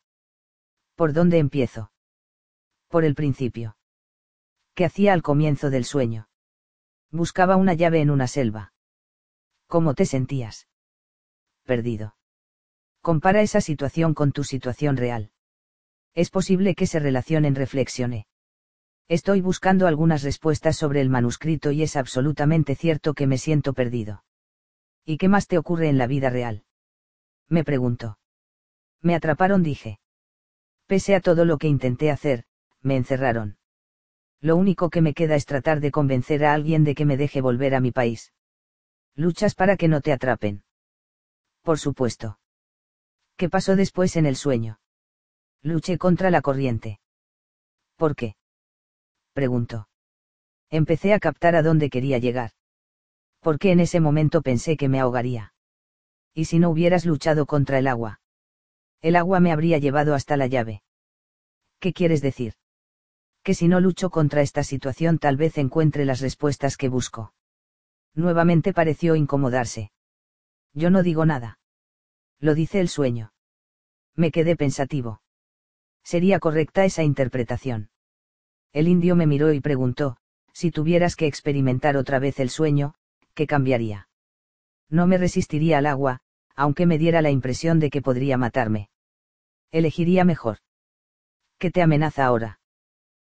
¿Por 0.95 1.12
dónde 1.12 1.39
empiezo? 1.39 1.93
Por 2.89 3.05
el 3.05 3.15
principio. 3.15 3.77
¿Qué 4.75 4.85
hacía 4.85 5.12
al 5.12 5.23
comienzo 5.23 5.71
del 5.71 5.85
sueño? 5.85 6.29
Buscaba 7.11 7.57
una 7.57 7.75
llave 7.75 8.01
en 8.01 8.11
una 8.11 8.27
selva. 8.27 8.73
¿Cómo 9.67 9.95
te 9.95 10.07
sentías? 10.07 10.69
Perdido. 11.65 12.17
Compara 13.01 13.41
esa 13.41 13.61
situación 13.61 14.15
con 14.15 14.33
tu 14.33 14.45
situación 14.45 14.97
real. 14.97 15.31
Es 16.15 16.31
posible 16.31 16.75
que 16.75 16.87
se 16.87 16.99
relacionen, 16.99 17.55
reflexioné. 17.55 18.27
Estoy 19.08 19.40
buscando 19.40 19.87
algunas 19.87 20.24
respuestas 20.24 20.76
sobre 20.76 21.01
el 21.01 21.10
manuscrito 21.10 21.71
y 21.71 21.83
es 21.83 21.94
absolutamente 21.94 22.74
cierto 22.74 23.15
que 23.15 23.28
me 23.28 23.39
siento 23.39 23.72
perdido. 23.72 24.24
¿Y 25.05 25.17
qué 25.19 25.28
más 25.28 25.47
te 25.47 25.58
ocurre 25.58 25.89
en 25.89 25.99
la 25.99 26.08
vida 26.08 26.28
real? 26.28 26.65
me 27.49 27.62
preguntó. 27.62 28.19
Me 29.01 29.15
atraparon, 29.15 29.62
dije. 29.62 30.01
Pese 30.87 31.15
a 31.15 31.21
todo 31.21 31.44
lo 31.44 31.58
que 31.58 31.69
intenté 31.69 32.10
hacer, 32.10 32.44
me 32.81 32.97
encerraron. 32.97 33.58
Lo 34.40 34.56
único 34.56 34.90
que 34.90 35.01
me 35.01 35.15
queda 35.15 35.37
es 35.37 35.47
tratar 35.47 35.78
de 35.81 35.92
convencer 35.92 36.44
a 36.44 36.53
alguien 36.53 36.83
de 36.83 36.97
que 36.97 37.05
me 37.05 37.17
deje 37.17 37.40
volver 37.40 37.76
a 37.76 37.81
mi 37.81 37.92
país. 37.92 38.33
Luchas 39.15 39.55
para 39.55 39.76
que 39.76 39.87
no 39.87 40.01
te 40.01 40.12
atrapen. 40.12 40.65
Por 41.62 41.78
supuesto. 41.78 42.40
¿Qué 43.37 43.49
pasó 43.49 43.76
después 43.76 44.17
en 44.17 44.26
el 44.26 44.35
sueño? 44.35 44.81
Luché 45.62 45.99
contra 45.99 46.31
la 46.31 46.42
corriente. 46.42 47.01
¿Por 47.97 48.17
qué? 48.17 48.35
Preguntó. 49.36 49.86
Empecé 50.70 51.12
a 51.12 51.20
captar 51.20 51.56
a 51.56 51.62
dónde 51.62 51.90
quería 51.90 52.17
llegar. 52.17 52.52
Porque 53.40 53.70
en 53.70 53.81
ese 53.81 54.01
momento 54.01 54.40
pensé 54.40 54.78
que 54.78 54.88
me 54.88 54.99
ahogaría. 54.99 55.52
¿Y 56.33 56.47
si 56.47 56.58
no 56.58 56.70
hubieras 56.70 57.04
luchado 57.04 57.44
contra 57.44 57.78
el 57.78 57.86
agua? 57.86 58.22
El 59.02 59.15
agua 59.15 59.40
me 59.40 59.52
habría 59.52 59.76
llevado 59.76 60.15
hasta 60.15 60.38
la 60.38 60.47
llave. 60.47 60.83
¿Qué 61.81 61.92
quieres 61.92 62.22
decir? 62.22 62.54
Que 63.42 63.52
si 63.52 63.69
no 63.69 63.78
lucho 63.81 64.08
contra 64.08 64.40
esta 64.40 64.65
situación 64.65 65.19
tal 65.19 65.36
vez 65.36 65.58
encuentre 65.58 66.06
las 66.06 66.20
respuestas 66.20 66.78
que 66.78 66.88
busco. 66.88 67.35
Nuevamente 68.15 68.72
pareció 68.72 69.17
incomodarse. 69.17 69.92
Yo 70.72 70.88
no 70.88 71.02
digo 71.02 71.26
nada. 71.26 71.58
Lo 72.40 72.54
dice 72.54 72.81
el 72.81 72.88
sueño. 72.88 73.35
Me 74.15 74.31
quedé 74.31 74.56
pensativo. 74.56 75.20
¿Sería 76.02 76.40
correcta 76.40 76.86
esa 76.86 77.02
interpretación? 77.02 77.90
El 78.76 78.89
indio 78.89 79.17
me 79.17 79.26
miró 79.26 79.55
y 79.55 79.60
preguntó, 79.60 80.19
si 80.53 80.71
tuvieras 80.71 81.17
que 81.17 81.26
experimentar 81.26 81.97
otra 81.97 82.19
vez 82.19 82.39
el 82.41 82.51
sueño, 82.51 82.92
¿qué 83.33 83.47
cambiaría? 83.47 84.10
No 84.91 85.07
me 85.07 85.17
resistiría 85.17 85.78
al 85.78 85.87
agua, 85.87 86.21
aunque 86.55 86.85
me 86.85 86.99
diera 86.99 87.23
la 87.23 87.31
impresión 87.31 87.81
de 87.81 87.89
que 87.89 88.03
podría 88.03 88.37
matarme. 88.37 88.91
Elegiría 89.71 90.26
mejor. 90.26 90.59
¿Qué 91.57 91.71
te 91.71 91.81
amenaza 91.81 92.26
ahora? 92.26 92.60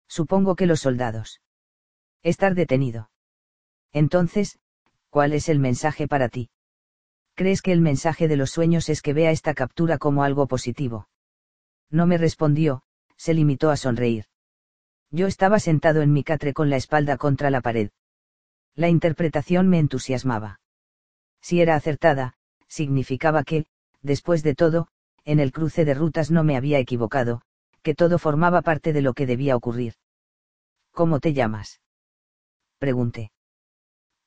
Supongo 0.07 0.55
que 0.55 0.65
los 0.65 0.79
soldados. 0.79 1.41
Estar 2.21 2.55
detenido. 2.55 3.11
Entonces, 3.91 4.59
¿cuál 5.09 5.33
es 5.33 5.49
el 5.49 5.59
mensaje 5.59 6.07
para 6.07 6.29
ti? 6.29 6.51
¿Crees 7.35 7.61
que 7.61 7.73
el 7.73 7.81
mensaje 7.81 8.29
de 8.29 8.37
los 8.37 8.51
sueños 8.51 8.87
es 8.87 9.01
que 9.01 9.11
vea 9.11 9.31
esta 9.31 9.53
captura 9.53 9.97
como 9.97 10.23
algo 10.23 10.47
positivo? 10.47 11.09
No 11.89 12.07
me 12.07 12.17
respondió, 12.17 12.83
se 13.17 13.33
limitó 13.33 13.71
a 13.71 13.75
sonreír. 13.75 14.27
Yo 15.13 15.27
estaba 15.27 15.59
sentado 15.59 16.01
en 16.01 16.11
mi 16.11 16.23
catre 16.23 16.53
con 16.53 16.71
la 16.71 16.75
espalda 16.75 17.17
contra 17.17 17.51
la 17.51 17.61
pared. 17.61 17.91
La 18.73 18.89
interpretación 18.89 19.69
me 19.69 19.77
entusiasmaba. 19.77 20.59
Si 21.39 21.61
era 21.61 21.75
acertada, 21.75 22.33
significaba 22.67 23.43
que, 23.43 23.67
después 24.01 24.41
de 24.41 24.55
todo, 24.55 24.87
en 25.23 25.39
el 25.39 25.51
cruce 25.51 25.85
de 25.85 25.93
rutas 25.93 26.31
no 26.31 26.43
me 26.43 26.57
había 26.57 26.79
equivocado, 26.79 27.43
que 27.83 27.93
todo 27.93 28.17
formaba 28.17 28.63
parte 28.63 28.91
de 28.91 29.03
lo 29.03 29.13
que 29.13 29.27
debía 29.27 29.55
ocurrir. 29.55 29.93
¿Cómo 30.89 31.19
te 31.19 31.33
llamas? 31.33 31.79
Pregunté. 32.79 33.31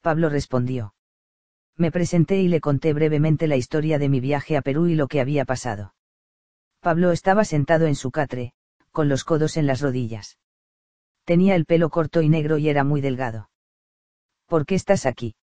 Pablo 0.02 0.28
respondió. 0.28 0.94
Me 1.76 1.90
presenté 1.90 2.36
y 2.36 2.46
le 2.46 2.60
conté 2.60 2.92
brevemente 2.92 3.48
la 3.48 3.56
historia 3.56 3.98
de 3.98 4.08
mi 4.08 4.20
viaje 4.20 4.56
a 4.56 4.62
Perú 4.62 4.86
y 4.86 4.94
lo 4.94 5.08
que 5.08 5.20
había 5.20 5.44
pasado. 5.44 5.96
Pablo 6.78 7.10
estaba 7.10 7.44
sentado 7.44 7.86
en 7.86 7.96
su 7.96 8.12
catre, 8.12 8.52
con 8.92 9.08
los 9.08 9.24
codos 9.24 9.56
en 9.56 9.66
las 9.66 9.80
rodillas. 9.80 10.38
Tenía 11.26 11.56
el 11.56 11.66
pelo 11.66 11.90
corto 11.90 12.22
y 12.22 12.28
negro 12.28 12.56
y 12.56 12.68
era 12.68 12.84
muy 12.84 13.00
delgado. 13.00 13.50
¿Por 14.46 14.64
qué 14.64 14.76
estás 14.76 15.06
aquí? 15.06 15.34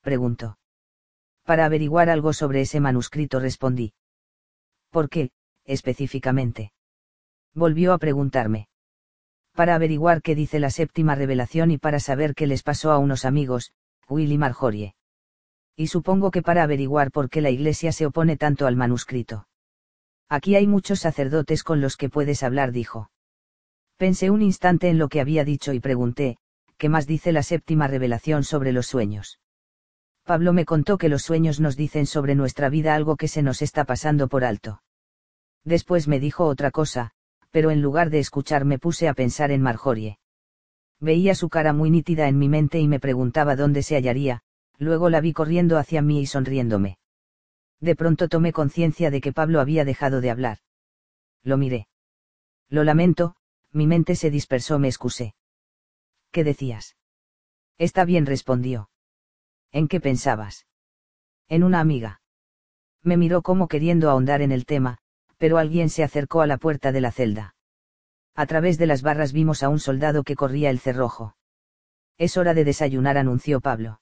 preguntó. 0.00 0.58
Para 1.44 1.66
averiguar 1.66 2.08
algo 2.08 2.32
sobre 2.32 2.62
ese 2.62 2.80
manuscrito 2.80 3.38
respondí. 3.38 3.92
¿Por 4.90 5.10
qué, 5.10 5.32
específicamente? 5.66 6.72
Volvió 7.54 7.92
a 7.92 7.98
preguntarme. 7.98 8.68
Para 9.52 9.74
averiguar 9.74 10.22
qué 10.22 10.34
dice 10.34 10.60
la 10.60 10.70
séptima 10.70 11.14
revelación 11.14 11.70
y 11.70 11.76
para 11.78 12.00
saber 12.00 12.34
qué 12.34 12.46
les 12.46 12.62
pasó 12.62 12.90
a 12.90 12.98
unos 12.98 13.26
amigos, 13.26 13.72
Will 14.08 14.32
y 14.32 14.38
Marjorie. 14.38 14.94
Y 15.76 15.88
supongo 15.88 16.30
que 16.30 16.40
para 16.40 16.62
averiguar 16.62 17.10
por 17.10 17.28
qué 17.28 17.42
la 17.42 17.50
Iglesia 17.50 17.92
se 17.92 18.06
opone 18.06 18.38
tanto 18.38 18.66
al 18.66 18.76
manuscrito. 18.76 19.46
Aquí 20.30 20.56
hay 20.56 20.66
muchos 20.66 21.00
sacerdotes 21.00 21.62
con 21.64 21.82
los 21.82 21.98
que 21.98 22.08
puedes 22.08 22.42
hablar, 22.42 22.72
dijo. 22.72 23.10
Pensé 23.96 24.30
un 24.30 24.42
instante 24.42 24.88
en 24.88 24.98
lo 24.98 25.08
que 25.08 25.20
había 25.20 25.44
dicho 25.44 25.72
y 25.72 25.80
pregunté, 25.80 26.36
¿qué 26.76 26.90
más 26.90 27.06
dice 27.06 27.32
la 27.32 27.42
séptima 27.42 27.88
revelación 27.88 28.44
sobre 28.44 28.72
los 28.72 28.86
sueños? 28.86 29.40
Pablo 30.24 30.52
me 30.52 30.66
contó 30.66 30.98
que 30.98 31.08
los 31.08 31.22
sueños 31.22 31.60
nos 31.60 31.76
dicen 31.76 32.04
sobre 32.04 32.34
nuestra 32.34 32.68
vida 32.68 32.94
algo 32.94 33.16
que 33.16 33.28
se 33.28 33.42
nos 33.42 33.62
está 33.62 33.84
pasando 33.84 34.28
por 34.28 34.44
alto. 34.44 34.82
Después 35.64 36.08
me 36.08 36.20
dijo 36.20 36.44
otra 36.44 36.70
cosa, 36.70 37.12
pero 37.50 37.70
en 37.70 37.80
lugar 37.80 38.10
de 38.10 38.18
escuchar 38.18 38.66
me 38.66 38.78
puse 38.78 39.08
a 39.08 39.14
pensar 39.14 39.50
en 39.50 39.62
Marjorie. 39.62 40.18
Veía 41.00 41.34
su 41.34 41.48
cara 41.48 41.72
muy 41.72 41.90
nítida 41.90 42.28
en 42.28 42.38
mi 42.38 42.48
mente 42.48 42.78
y 42.80 42.88
me 42.88 43.00
preguntaba 43.00 43.56
dónde 43.56 43.82
se 43.82 43.96
hallaría, 43.96 44.42
luego 44.78 45.08
la 45.08 45.20
vi 45.20 45.32
corriendo 45.32 45.78
hacia 45.78 46.02
mí 46.02 46.20
y 46.20 46.26
sonriéndome. 46.26 46.98
De 47.80 47.96
pronto 47.96 48.28
tomé 48.28 48.52
conciencia 48.52 49.10
de 49.10 49.20
que 49.20 49.32
Pablo 49.32 49.60
había 49.60 49.84
dejado 49.84 50.20
de 50.20 50.30
hablar. 50.30 50.58
Lo 51.42 51.56
miré. 51.56 51.88
Lo 52.68 52.84
lamento, 52.84 53.36
mi 53.76 53.86
mente 53.86 54.16
se 54.16 54.30
dispersó, 54.30 54.78
me 54.78 54.88
excusé. 54.88 55.34
¿Qué 56.32 56.44
decías? 56.44 56.96
Está 57.76 58.06
bien, 58.06 58.24
respondió. 58.24 58.88
¿En 59.70 59.86
qué 59.86 60.00
pensabas? 60.00 60.66
En 61.48 61.62
una 61.62 61.80
amiga. 61.80 62.22
Me 63.02 63.18
miró 63.18 63.42
como 63.42 63.68
queriendo 63.68 64.08
ahondar 64.08 64.40
en 64.40 64.50
el 64.50 64.64
tema, 64.64 64.98
pero 65.36 65.58
alguien 65.58 65.90
se 65.90 66.02
acercó 66.02 66.40
a 66.40 66.46
la 66.46 66.56
puerta 66.56 66.90
de 66.90 67.02
la 67.02 67.12
celda. 67.12 67.54
A 68.34 68.46
través 68.46 68.78
de 68.78 68.86
las 68.86 69.02
barras 69.02 69.32
vimos 69.32 69.62
a 69.62 69.68
un 69.68 69.78
soldado 69.78 70.24
que 70.24 70.36
corría 70.36 70.70
el 70.70 70.80
cerrojo. 70.80 71.36
Es 72.16 72.38
hora 72.38 72.54
de 72.54 72.64
desayunar, 72.64 73.18
anunció 73.18 73.60
Pablo. 73.60 74.00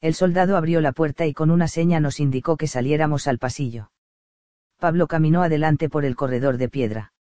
El 0.00 0.14
soldado 0.14 0.56
abrió 0.56 0.80
la 0.80 0.92
puerta 0.92 1.26
y 1.26 1.34
con 1.34 1.50
una 1.50 1.66
seña 1.66 1.98
nos 1.98 2.20
indicó 2.20 2.56
que 2.56 2.68
saliéramos 2.68 3.26
al 3.26 3.38
pasillo. 3.38 3.90
Pablo 4.78 5.08
caminó 5.08 5.42
adelante 5.42 5.88
por 5.88 6.04
el 6.04 6.14
corredor 6.14 6.58
de 6.58 6.68
piedra. 6.68 7.13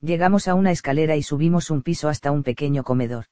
Llegamos 0.00 0.48
a 0.48 0.54
una 0.54 0.70
escalera 0.70 1.16
y 1.16 1.22
subimos 1.22 1.70
un 1.70 1.82
piso 1.82 2.08
hasta 2.08 2.30
un 2.30 2.42
pequeño 2.42 2.84
comedor. 2.84 3.26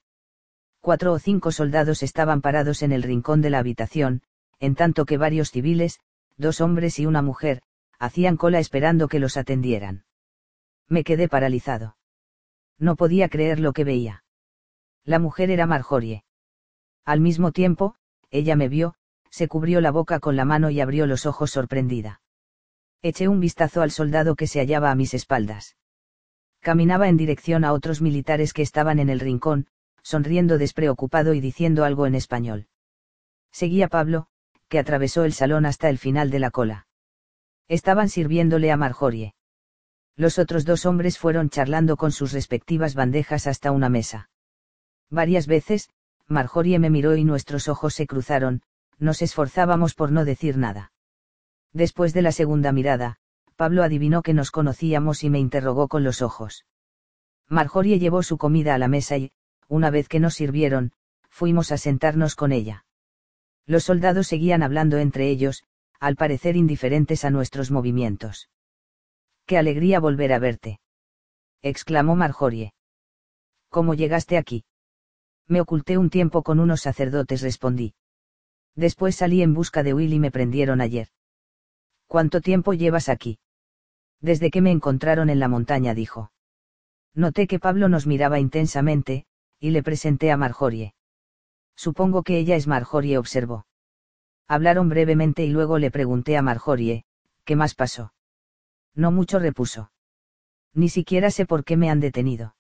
Cuatro 0.80 1.12
o 1.14 1.18
cinco 1.18 1.50
soldados 1.50 2.02
estaban 2.02 2.42
parados 2.42 2.82
en 2.82 2.92
el 2.92 3.02
rincón 3.02 3.40
de 3.40 3.50
la 3.50 3.58
habitación, 3.58 4.22
en 4.60 4.74
tanto 4.74 5.06
que 5.06 5.16
varios 5.16 5.50
civiles, 5.50 6.00
dos 6.36 6.60
hombres 6.60 6.98
y 6.98 7.06
una 7.06 7.22
mujer, 7.22 7.62
hacían 7.98 8.36
cola 8.36 8.58
esperando 8.58 9.08
que 9.08 9.18
los 9.18 9.36
atendieran. 9.36 10.04
Me 10.88 11.04
quedé 11.04 11.28
paralizado. 11.28 11.96
No 12.78 12.96
podía 12.96 13.28
creer 13.28 13.60
lo 13.60 13.72
que 13.72 13.84
veía. 13.84 14.24
La 15.04 15.18
mujer 15.18 15.50
era 15.50 15.66
Marjorie. 15.66 16.24
Al 17.04 17.20
mismo 17.20 17.50
tiempo, 17.50 17.96
ella 18.30 18.56
me 18.56 18.68
vio, 18.68 18.94
se 19.30 19.48
cubrió 19.48 19.80
la 19.80 19.90
boca 19.90 20.20
con 20.20 20.36
la 20.36 20.44
mano 20.44 20.70
y 20.70 20.80
abrió 20.80 21.06
los 21.06 21.24
ojos 21.24 21.50
sorprendida. 21.50 22.20
Eché 23.00 23.26
un 23.28 23.40
vistazo 23.40 23.80
al 23.80 23.90
soldado 23.90 24.36
que 24.36 24.46
se 24.46 24.60
hallaba 24.60 24.90
a 24.90 24.94
mis 24.94 25.14
espaldas. 25.14 25.76
Caminaba 26.60 27.08
en 27.08 27.16
dirección 27.16 27.64
a 27.64 27.72
otros 27.72 28.00
militares 28.00 28.52
que 28.52 28.62
estaban 28.62 28.98
en 28.98 29.08
el 29.08 29.20
rincón, 29.20 29.66
sonriendo 30.02 30.58
despreocupado 30.58 31.34
y 31.34 31.40
diciendo 31.40 31.84
algo 31.84 32.06
en 32.06 32.14
español. 32.14 32.66
Seguía 33.50 33.88
Pablo, 33.88 34.26
que 34.68 34.78
atravesó 34.78 35.24
el 35.24 35.32
salón 35.32 35.66
hasta 35.66 35.88
el 35.88 35.98
final 35.98 36.30
de 36.30 36.38
la 36.38 36.50
cola. 36.50 36.86
Estaban 37.68 38.08
sirviéndole 38.08 38.70
a 38.70 38.76
Marjorie. 38.76 39.34
Los 40.16 40.38
otros 40.38 40.64
dos 40.64 40.84
hombres 40.84 41.18
fueron 41.18 41.48
charlando 41.48 41.96
con 41.96 42.12
sus 42.12 42.32
respectivas 42.32 42.94
bandejas 42.94 43.46
hasta 43.46 43.70
una 43.70 43.88
mesa. 43.88 44.30
Varias 45.10 45.46
veces, 45.46 45.90
Marjorie 46.26 46.78
me 46.78 46.90
miró 46.90 47.16
y 47.16 47.24
nuestros 47.24 47.68
ojos 47.68 47.94
se 47.94 48.06
cruzaron, 48.06 48.62
nos 48.98 49.22
esforzábamos 49.22 49.94
por 49.94 50.10
no 50.10 50.24
decir 50.24 50.56
nada. 50.56 50.92
Después 51.72 52.12
de 52.14 52.22
la 52.22 52.32
segunda 52.32 52.72
mirada, 52.72 53.18
Pablo 53.58 53.82
adivinó 53.82 54.22
que 54.22 54.34
nos 54.34 54.52
conocíamos 54.52 55.24
y 55.24 55.30
me 55.30 55.40
interrogó 55.40 55.88
con 55.88 56.04
los 56.04 56.22
ojos. 56.22 56.64
Marjorie 57.48 57.98
llevó 57.98 58.22
su 58.22 58.38
comida 58.38 58.72
a 58.76 58.78
la 58.78 58.86
mesa 58.86 59.16
y, 59.16 59.32
una 59.66 59.90
vez 59.90 60.06
que 60.06 60.20
nos 60.20 60.34
sirvieron, 60.34 60.92
fuimos 61.28 61.72
a 61.72 61.76
sentarnos 61.76 62.36
con 62.36 62.52
ella. 62.52 62.86
Los 63.66 63.82
soldados 63.82 64.28
seguían 64.28 64.62
hablando 64.62 64.98
entre 64.98 65.28
ellos, 65.28 65.64
al 65.98 66.14
parecer 66.14 66.54
indiferentes 66.54 67.24
a 67.24 67.30
nuestros 67.30 67.72
movimientos. 67.72 68.48
¡Qué 69.44 69.58
alegría 69.58 69.98
volver 69.98 70.34
a 70.34 70.38
verte! 70.38 70.78
exclamó 71.60 72.14
Marjorie. 72.14 72.74
¿Cómo 73.70 73.94
llegaste 73.94 74.36
aquí? 74.36 74.66
Me 75.48 75.60
oculté 75.60 75.98
un 75.98 76.10
tiempo 76.10 76.44
con 76.44 76.60
unos 76.60 76.82
sacerdotes, 76.82 77.42
respondí. 77.42 77.94
Después 78.76 79.16
salí 79.16 79.42
en 79.42 79.52
busca 79.52 79.82
de 79.82 79.94
Will 79.94 80.12
y 80.12 80.20
me 80.20 80.30
prendieron 80.30 80.80
ayer. 80.80 81.08
¿Cuánto 82.06 82.40
tiempo 82.40 82.72
llevas 82.72 83.08
aquí? 83.08 83.40
Desde 84.20 84.50
que 84.50 84.60
me 84.60 84.70
encontraron 84.70 85.30
en 85.30 85.38
la 85.38 85.48
montaña, 85.48 85.94
dijo. 85.94 86.32
Noté 87.14 87.46
que 87.46 87.58
Pablo 87.58 87.88
nos 87.88 88.06
miraba 88.06 88.38
intensamente, 88.38 89.26
y 89.60 89.70
le 89.70 89.82
presenté 89.82 90.30
a 90.30 90.36
Marjorie. 90.36 90.94
Supongo 91.76 92.22
que 92.22 92.38
ella 92.38 92.56
es 92.56 92.66
Marjorie, 92.66 93.18
observó. 93.18 93.66
Hablaron 94.46 94.88
brevemente 94.88 95.44
y 95.44 95.50
luego 95.50 95.78
le 95.78 95.90
pregunté 95.90 96.36
a 96.36 96.42
Marjorie, 96.42 97.04
¿qué 97.44 97.56
más 97.56 97.74
pasó? 97.74 98.12
No 98.94 99.12
mucho 99.12 99.38
repuso. 99.38 99.92
Ni 100.74 100.88
siquiera 100.88 101.30
sé 101.30 101.46
por 101.46 101.64
qué 101.64 101.76
me 101.76 101.90
han 101.90 102.00
detenido 102.00 102.54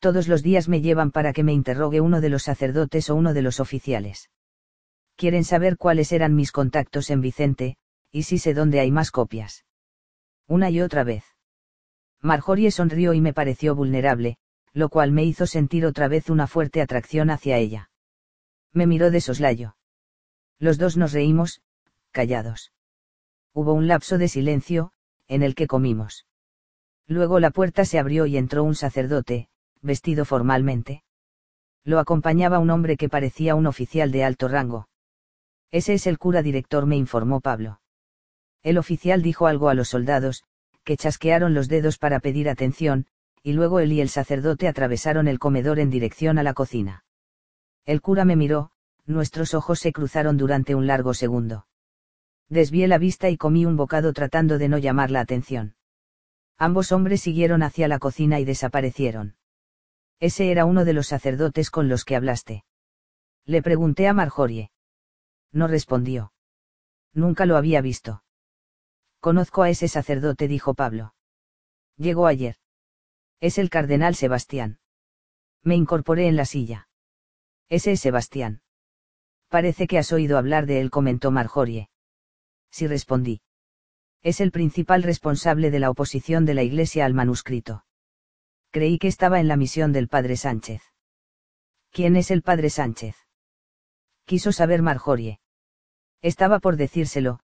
todos 0.00 0.28
los 0.28 0.42
días 0.42 0.68
me 0.68 0.80
llevan 0.80 1.12
para 1.12 1.32
que 1.32 1.44
me 1.44 1.52
interrogue 1.52 2.00
uno 2.00 2.20
de 2.20 2.30
los 2.30 2.44
sacerdotes 2.44 3.10
o 3.10 3.14
uno 3.14 3.34
de 3.34 3.42
los 3.42 3.60
oficiales. 3.60 4.30
Quieren 5.14 5.44
saber 5.44 5.76
cuáles 5.76 6.10
eran 6.12 6.34
mis 6.34 6.50
contactos 6.50 7.10
en 7.10 7.20
Vicente, 7.20 7.76
y 8.10 8.22
si 8.22 8.38
sé 8.38 8.54
dónde 8.54 8.80
hay 8.80 8.90
más 8.90 9.10
copias. 9.10 9.66
Una 10.50 10.68
y 10.68 10.80
otra 10.80 11.04
vez. 11.04 11.22
Marjorie 12.20 12.72
sonrió 12.72 13.14
y 13.14 13.20
me 13.20 13.32
pareció 13.32 13.76
vulnerable, 13.76 14.36
lo 14.72 14.88
cual 14.88 15.12
me 15.12 15.22
hizo 15.22 15.46
sentir 15.46 15.86
otra 15.86 16.08
vez 16.08 16.28
una 16.28 16.48
fuerte 16.48 16.82
atracción 16.82 17.30
hacia 17.30 17.56
ella. 17.56 17.92
Me 18.72 18.88
miró 18.88 19.12
de 19.12 19.20
soslayo. 19.20 19.76
Los 20.58 20.76
dos 20.76 20.96
nos 20.96 21.12
reímos, 21.12 21.62
callados. 22.10 22.72
Hubo 23.52 23.74
un 23.74 23.86
lapso 23.86 24.18
de 24.18 24.26
silencio, 24.26 24.90
en 25.28 25.44
el 25.44 25.54
que 25.54 25.68
comimos. 25.68 26.26
Luego 27.06 27.38
la 27.38 27.52
puerta 27.52 27.84
se 27.84 28.00
abrió 28.00 28.26
y 28.26 28.36
entró 28.36 28.64
un 28.64 28.74
sacerdote, 28.74 29.48
vestido 29.82 30.24
formalmente. 30.24 31.04
Lo 31.84 32.00
acompañaba 32.00 32.58
un 32.58 32.70
hombre 32.70 32.96
que 32.96 33.08
parecía 33.08 33.54
un 33.54 33.68
oficial 33.68 34.10
de 34.10 34.24
alto 34.24 34.48
rango. 34.48 34.88
Ese 35.70 35.94
es 35.94 36.08
el 36.08 36.18
cura 36.18 36.42
director, 36.42 36.86
me 36.86 36.96
informó 36.96 37.40
Pablo. 37.40 37.80
El 38.62 38.78
oficial 38.78 39.22
dijo 39.22 39.46
algo 39.46 39.68
a 39.68 39.74
los 39.74 39.88
soldados, 39.88 40.44
que 40.84 40.96
chasquearon 40.96 41.54
los 41.54 41.68
dedos 41.68 41.98
para 41.98 42.20
pedir 42.20 42.48
atención, 42.48 43.06
y 43.42 43.52
luego 43.52 43.80
él 43.80 43.92
y 43.92 44.00
el 44.00 44.08
sacerdote 44.08 44.68
atravesaron 44.68 45.28
el 45.28 45.38
comedor 45.38 45.78
en 45.78 45.90
dirección 45.90 46.38
a 46.38 46.42
la 46.42 46.52
cocina. 46.52 47.04
El 47.86 48.02
cura 48.02 48.24
me 48.24 48.36
miró, 48.36 48.70
nuestros 49.06 49.54
ojos 49.54 49.80
se 49.80 49.92
cruzaron 49.92 50.36
durante 50.36 50.74
un 50.74 50.86
largo 50.86 51.14
segundo. 51.14 51.66
Desvié 52.48 52.88
la 52.88 52.98
vista 52.98 53.30
y 53.30 53.36
comí 53.36 53.64
un 53.64 53.76
bocado 53.76 54.12
tratando 54.12 54.58
de 54.58 54.68
no 54.68 54.78
llamar 54.78 55.10
la 55.10 55.20
atención. 55.20 55.76
Ambos 56.58 56.92
hombres 56.92 57.22
siguieron 57.22 57.62
hacia 57.62 57.88
la 57.88 57.98
cocina 57.98 58.40
y 58.40 58.44
desaparecieron. 58.44 59.36
Ese 60.18 60.50
era 60.50 60.66
uno 60.66 60.84
de 60.84 60.92
los 60.92 61.06
sacerdotes 61.06 61.70
con 61.70 61.88
los 61.88 62.04
que 62.04 62.16
hablaste. 62.16 62.64
Le 63.46 63.62
pregunté 63.62 64.06
a 64.06 64.12
Marjorie. 64.12 64.70
No 65.52 65.66
respondió. 65.66 66.32
Nunca 67.14 67.46
lo 67.46 67.56
había 67.56 67.80
visto. 67.80 68.22
Conozco 69.20 69.62
a 69.62 69.70
ese 69.70 69.86
sacerdote, 69.86 70.48
dijo 70.48 70.74
Pablo. 70.74 71.14
Llegó 71.96 72.26
ayer. 72.26 72.56
Es 73.40 73.58
el 73.58 73.68
cardenal 73.68 74.14
Sebastián. 74.14 74.80
Me 75.62 75.76
incorporé 75.76 76.26
en 76.26 76.36
la 76.36 76.46
silla. 76.46 76.88
Ese 77.68 77.92
es 77.92 78.00
Sebastián. 78.00 78.62
Parece 79.48 79.86
que 79.86 79.98
has 79.98 80.12
oído 80.12 80.38
hablar 80.38 80.66
de 80.66 80.80
él, 80.80 80.90
comentó 80.90 81.30
Marjorie. 81.30 81.90
Sí 82.70 82.86
respondí. 82.86 83.42
Es 84.22 84.40
el 84.40 84.52
principal 84.52 85.02
responsable 85.02 85.70
de 85.70 85.80
la 85.80 85.90
oposición 85.90 86.44
de 86.46 86.54
la 86.54 86.62
Iglesia 86.62 87.04
al 87.04 87.14
manuscrito. 87.14 87.84
Creí 88.70 88.98
que 88.98 89.08
estaba 89.08 89.40
en 89.40 89.48
la 89.48 89.56
misión 89.56 89.92
del 89.92 90.08
padre 90.08 90.36
Sánchez. 90.36 90.82
¿Quién 91.90 92.16
es 92.16 92.30
el 92.30 92.42
padre 92.42 92.70
Sánchez? 92.70 93.16
Quiso 94.24 94.52
saber 94.52 94.80
Marjorie. 94.82 95.40
Estaba 96.22 96.60
por 96.60 96.76
decírselo, 96.76 97.40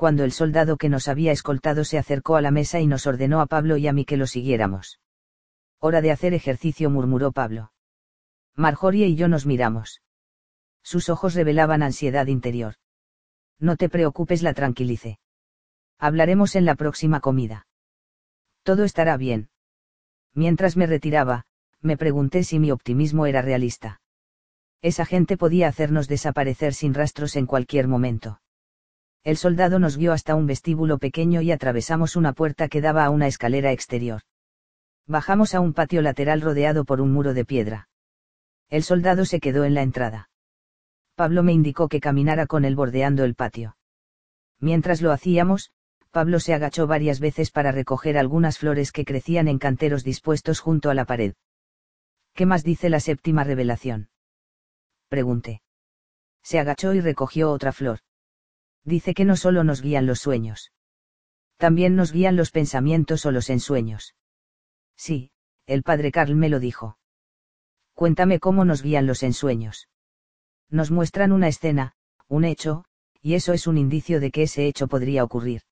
cuando 0.00 0.24
el 0.24 0.32
soldado 0.32 0.78
que 0.78 0.88
nos 0.88 1.08
había 1.08 1.30
escoltado 1.30 1.84
se 1.84 1.98
acercó 1.98 2.36
a 2.36 2.40
la 2.40 2.50
mesa 2.50 2.80
y 2.80 2.86
nos 2.86 3.06
ordenó 3.06 3.42
a 3.42 3.46
Pablo 3.46 3.76
y 3.76 3.86
a 3.86 3.92
mí 3.92 4.06
que 4.06 4.16
lo 4.16 4.26
siguiéramos. 4.26 4.98
Hora 5.78 6.00
de 6.00 6.10
hacer 6.10 6.32
ejercicio, 6.32 6.88
murmuró 6.88 7.32
Pablo. 7.32 7.72
Marjorie 8.56 9.08
y 9.08 9.14
yo 9.14 9.28
nos 9.28 9.44
miramos. 9.44 10.00
Sus 10.82 11.10
ojos 11.10 11.34
revelaban 11.34 11.82
ansiedad 11.82 12.28
interior. 12.28 12.76
No 13.58 13.76
te 13.76 13.90
preocupes, 13.90 14.42
la 14.42 14.54
tranquilicé. 14.54 15.18
Hablaremos 15.98 16.56
en 16.56 16.64
la 16.64 16.76
próxima 16.76 17.20
comida. 17.20 17.66
Todo 18.62 18.84
estará 18.84 19.18
bien. 19.18 19.50
Mientras 20.32 20.78
me 20.78 20.86
retiraba, 20.86 21.44
me 21.82 21.98
pregunté 21.98 22.42
si 22.42 22.58
mi 22.58 22.70
optimismo 22.70 23.26
era 23.26 23.42
realista. 23.42 24.00
Esa 24.80 25.04
gente 25.04 25.36
podía 25.36 25.68
hacernos 25.68 26.08
desaparecer 26.08 26.72
sin 26.72 26.94
rastros 26.94 27.36
en 27.36 27.44
cualquier 27.44 27.86
momento. 27.86 28.40
El 29.22 29.36
soldado 29.36 29.78
nos 29.78 29.98
guió 29.98 30.12
hasta 30.12 30.34
un 30.34 30.46
vestíbulo 30.46 30.98
pequeño 30.98 31.42
y 31.42 31.52
atravesamos 31.52 32.16
una 32.16 32.32
puerta 32.32 32.68
que 32.68 32.80
daba 32.80 33.04
a 33.04 33.10
una 33.10 33.26
escalera 33.26 33.70
exterior. 33.72 34.22
Bajamos 35.06 35.54
a 35.54 35.60
un 35.60 35.74
patio 35.74 36.00
lateral 36.00 36.40
rodeado 36.40 36.84
por 36.84 37.00
un 37.00 37.12
muro 37.12 37.34
de 37.34 37.44
piedra. 37.44 37.88
El 38.68 38.82
soldado 38.82 39.24
se 39.24 39.40
quedó 39.40 39.64
en 39.64 39.74
la 39.74 39.82
entrada. 39.82 40.30
Pablo 41.16 41.42
me 41.42 41.52
indicó 41.52 41.88
que 41.88 42.00
caminara 42.00 42.46
con 42.46 42.64
él 42.64 42.76
bordeando 42.76 43.24
el 43.24 43.34
patio. 43.34 43.76
Mientras 44.58 45.02
lo 45.02 45.12
hacíamos, 45.12 45.72
Pablo 46.10 46.40
se 46.40 46.54
agachó 46.54 46.86
varias 46.86 47.20
veces 47.20 47.50
para 47.50 47.72
recoger 47.72 48.16
algunas 48.16 48.58
flores 48.58 48.90
que 48.90 49.04
crecían 49.04 49.48
en 49.48 49.58
canteros 49.58 50.02
dispuestos 50.02 50.60
junto 50.60 50.88
a 50.90 50.94
la 50.94 51.04
pared. 51.04 51.34
¿Qué 52.34 52.46
más 52.46 52.64
dice 52.64 52.88
la 52.88 53.00
séptima 53.00 53.44
revelación? 53.44 54.08
Pregunté. 55.08 55.62
Se 56.42 56.58
agachó 56.58 56.94
y 56.94 57.00
recogió 57.00 57.50
otra 57.50 57.72
flor. 57.72 58.00
Dice 58.84 59.14
que 59.14 59.24
no 59.24 59.36
solo 59.36 59.64
nos 59.64 59.82
guían 59.82 60.06
los 60.06 60.20
sueños. 60.20 60.72
También 61.56 61.96
nos 61.96 62.12
guían 62.12 62.36
los 62.36 62.50
pensamientos 62.50 63.26
o 63.26 63.30
los 63.30 63.50
ensueños. 63.50 64.14
Sí, 64.96 65.30
el 65.66 65.82
padre 65.82 66.10
Carl 66.10 66.34
me 66.34 66.48
lo 66.48 66.58
dijo. 66.58 66.98
Cuéntame 67.94 68.40
cómo 68.40 68.64
nos 68.64 68.82
guían 68.82 69.06
los 69.06 69.22
ensueños. 69.22 69.88
Nos 70.70 70.90
muestran 70.90 71.32
una 71.32 71.48
escena, 71.48 71.92
un 72.28 72.44
hecho, 72.44 72.84
y 73.20 73.34
eso 73.34 73.52
es 73.52 73.66
un 73.66 73.76
indicio 73.76 74.20
de 74.20 74.30
que 74.30 74.44
ese 74.44 74.66
hecho 74.66 74.88
podría 74.88 75.24
ocurrir. 75.24 75.62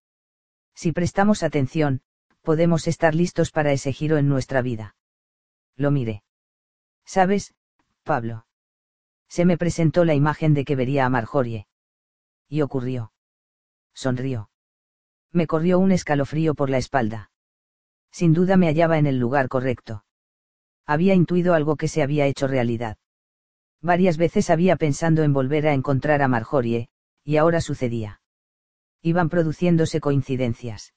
Si 0.74 0.92
prestamos 0.92 1.42
atención, 1.42 2.02
podemos 2.42 2.86
estar 2.86 3.14
listos 3.14 3.50
para 3.50 3.72
ese 3.72 3.92
giro 3.92 4.18
en 4.18 4.28
nuestra 4.28 4.60
vida. 4.60 4.94
Lo 5.76 5.90
miré. 5.90 6.22
¿Sabes, 7.04 7.54
Pablo? 8.02 8.46
Se 9.28 9.44
me 9.44 9.56
presentó 9.56 10.04
la 10.04 10.14
imagen 10.14 10.54
de 10.54 10.64
que 10.64 10.76
vería 10.76 11.06
a 11.06 11.10
Marjorie. 11.10 11.66
Y 12.48 12.62
ocurrió. 12.62 13.12
Sonrió. 13.94 14.50
Me 15.32 15.46
corrió 15.46 15.78
un 15.78 15.92
escalofrío 15.92 16.54
por 16.54 16.70
la 16.70 16.78
espalda. 16.78 17.30
Sin 18.10 18.32
duda 18.32 18.56
me 18.56 18.66
hallaba 18.66 18.98
en 18.98 19.06
el 19.06 19.18
lugar 19.18 19.48
correcto. 19.48 20.04
Había 20.86 21.14
intuido 21.14 21.54
algo 21.54 21.76
que 21.76 21.88
se 21.88 22.02
había 22.02 22.26
hecho 22.26 22.46
realidad. 22.46 22.96
Varias 23.82 24.16
veces 24.16 24.50
había 24.50 24.76
pensado 24.76 25.22
en 25.22 25.32
volver 25.32 25.68
a 25.68 25.74
encontrar 25.74 26.22
a 26.22 26.28
Marjorie, 26.28 26.88
y 27.24 27.36
ahora 27.36 27.60
sucedía 27.60 28.20
iban 29.02 29.28
produciéndose 29.28 30.00
coincidencias. 30.00 30.94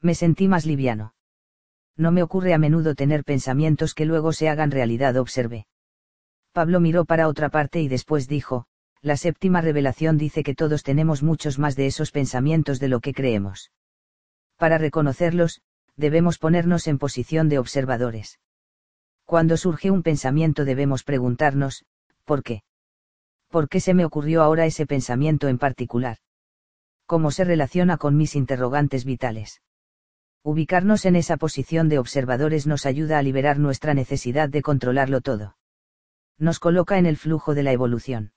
Me 0.00 0.14
sentí 0.14 0.48
más 0.48 0.66
liviano. 0.66 1.14
No 1.96 2.10
me 2.10 2.22
ocurre 2.22 2.54
a 2.54 2.58
menudo 2.58 2.94
tener 2.94 3.24
pensamientos 3.24 3.94
que 3.94 4.06
luego 4.06 4.32
se 4.32 4.48
hagan 4.48 4.70
realidad, 4.70 5.16
observé. 5.16 5.66
Pablo 6.52 6.80
miró 6.80 7.04
para 7.04 7.28
otra 7.28 7.48
parte 7.48 7.80
y 7.80 7.88
después 7.88 8.28
dijo, 8.28 8.66
la 9.02 9.16
séptima 9.16 9.60
revelación 9.60 10.16
dice 10.16 10.42
que 10.42 10.54
todos 10.54 10.82
tenemos 10.82 11.22
muchos 11.22 11.58
más 11.58 11.76
de 11.76 11.86
esos 11.86 12.10
pensamientos 12.10 12.80
de 12.80 12.88
lo 12.88 13.00
que 13.00 13.12
creemos. 13.12 13.70
Para 14.56 14.78
reconocerlos, 14.78 15.60
debemos 15.96 16.38
ponernos 16.38 16.86
en 16.86 16.98
posición 16.98 17.48
de 17.48 17.58
observadores. 17.58 18.38
Cuando 19.24 19.56
surge 19.56 19.90
un 19.90 20.02
pensamiento 20.02 20.64
debemos 20.64 21.04
preguntarnos, 21.04 21.84
¿por 22.24 22.42
qué? 22.42 22.62
¿Por 23.48 23.68
qué 23.68 23.80
se 23.80 23.92
me 23.92 24.04
ocurrió 24.04 24.42
ahora 24.42 24.66
ese 24.66 24.86
pensamiento 24.86 25.48
en 25.48 25.58
particular? 25.58 26.18
cómo 27.12 27.30
se 27.30 27.44
relaciona 27.44 27.98
con 27.98 28.16
mis 28.16 28.34
interrogantes 28.36 29.04
vitales. 29.04 29.60
Ubicarnos 30.42 31.04
en 31.04 31.14
esa 31.14 31.36
posición 31.36 31.90
de 31.90 31.98
observadores 31.98 32.66
nos 32.66 32.86
ayuda 32.86 33.18
a 33.18 33.22
liberar 33.22 33.58
nuestra 33.58 33.92
necesidad 33.92 34.48
de 34.48 34.62
controlarlo 34.62 35.20
todo. 35.20 35.58
Nos 36.38 36.58
coloca 36.58 36.96
en 36.96 37.04
el 37.04 37.18
flujo 37.18 37.54
de 37.54 37.64
la 37.64 37.72
evolución. 37.72 38.32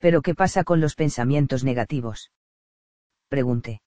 Pero 0.00 0.22
¿qué 0.22 0.34
pasa 0.34 0.64
con 0.64 0.80
los 0.80 0.94
pensamientos 0.94 1.62
negativos? 1.62 2.32
Pregunté. 3.28 3.82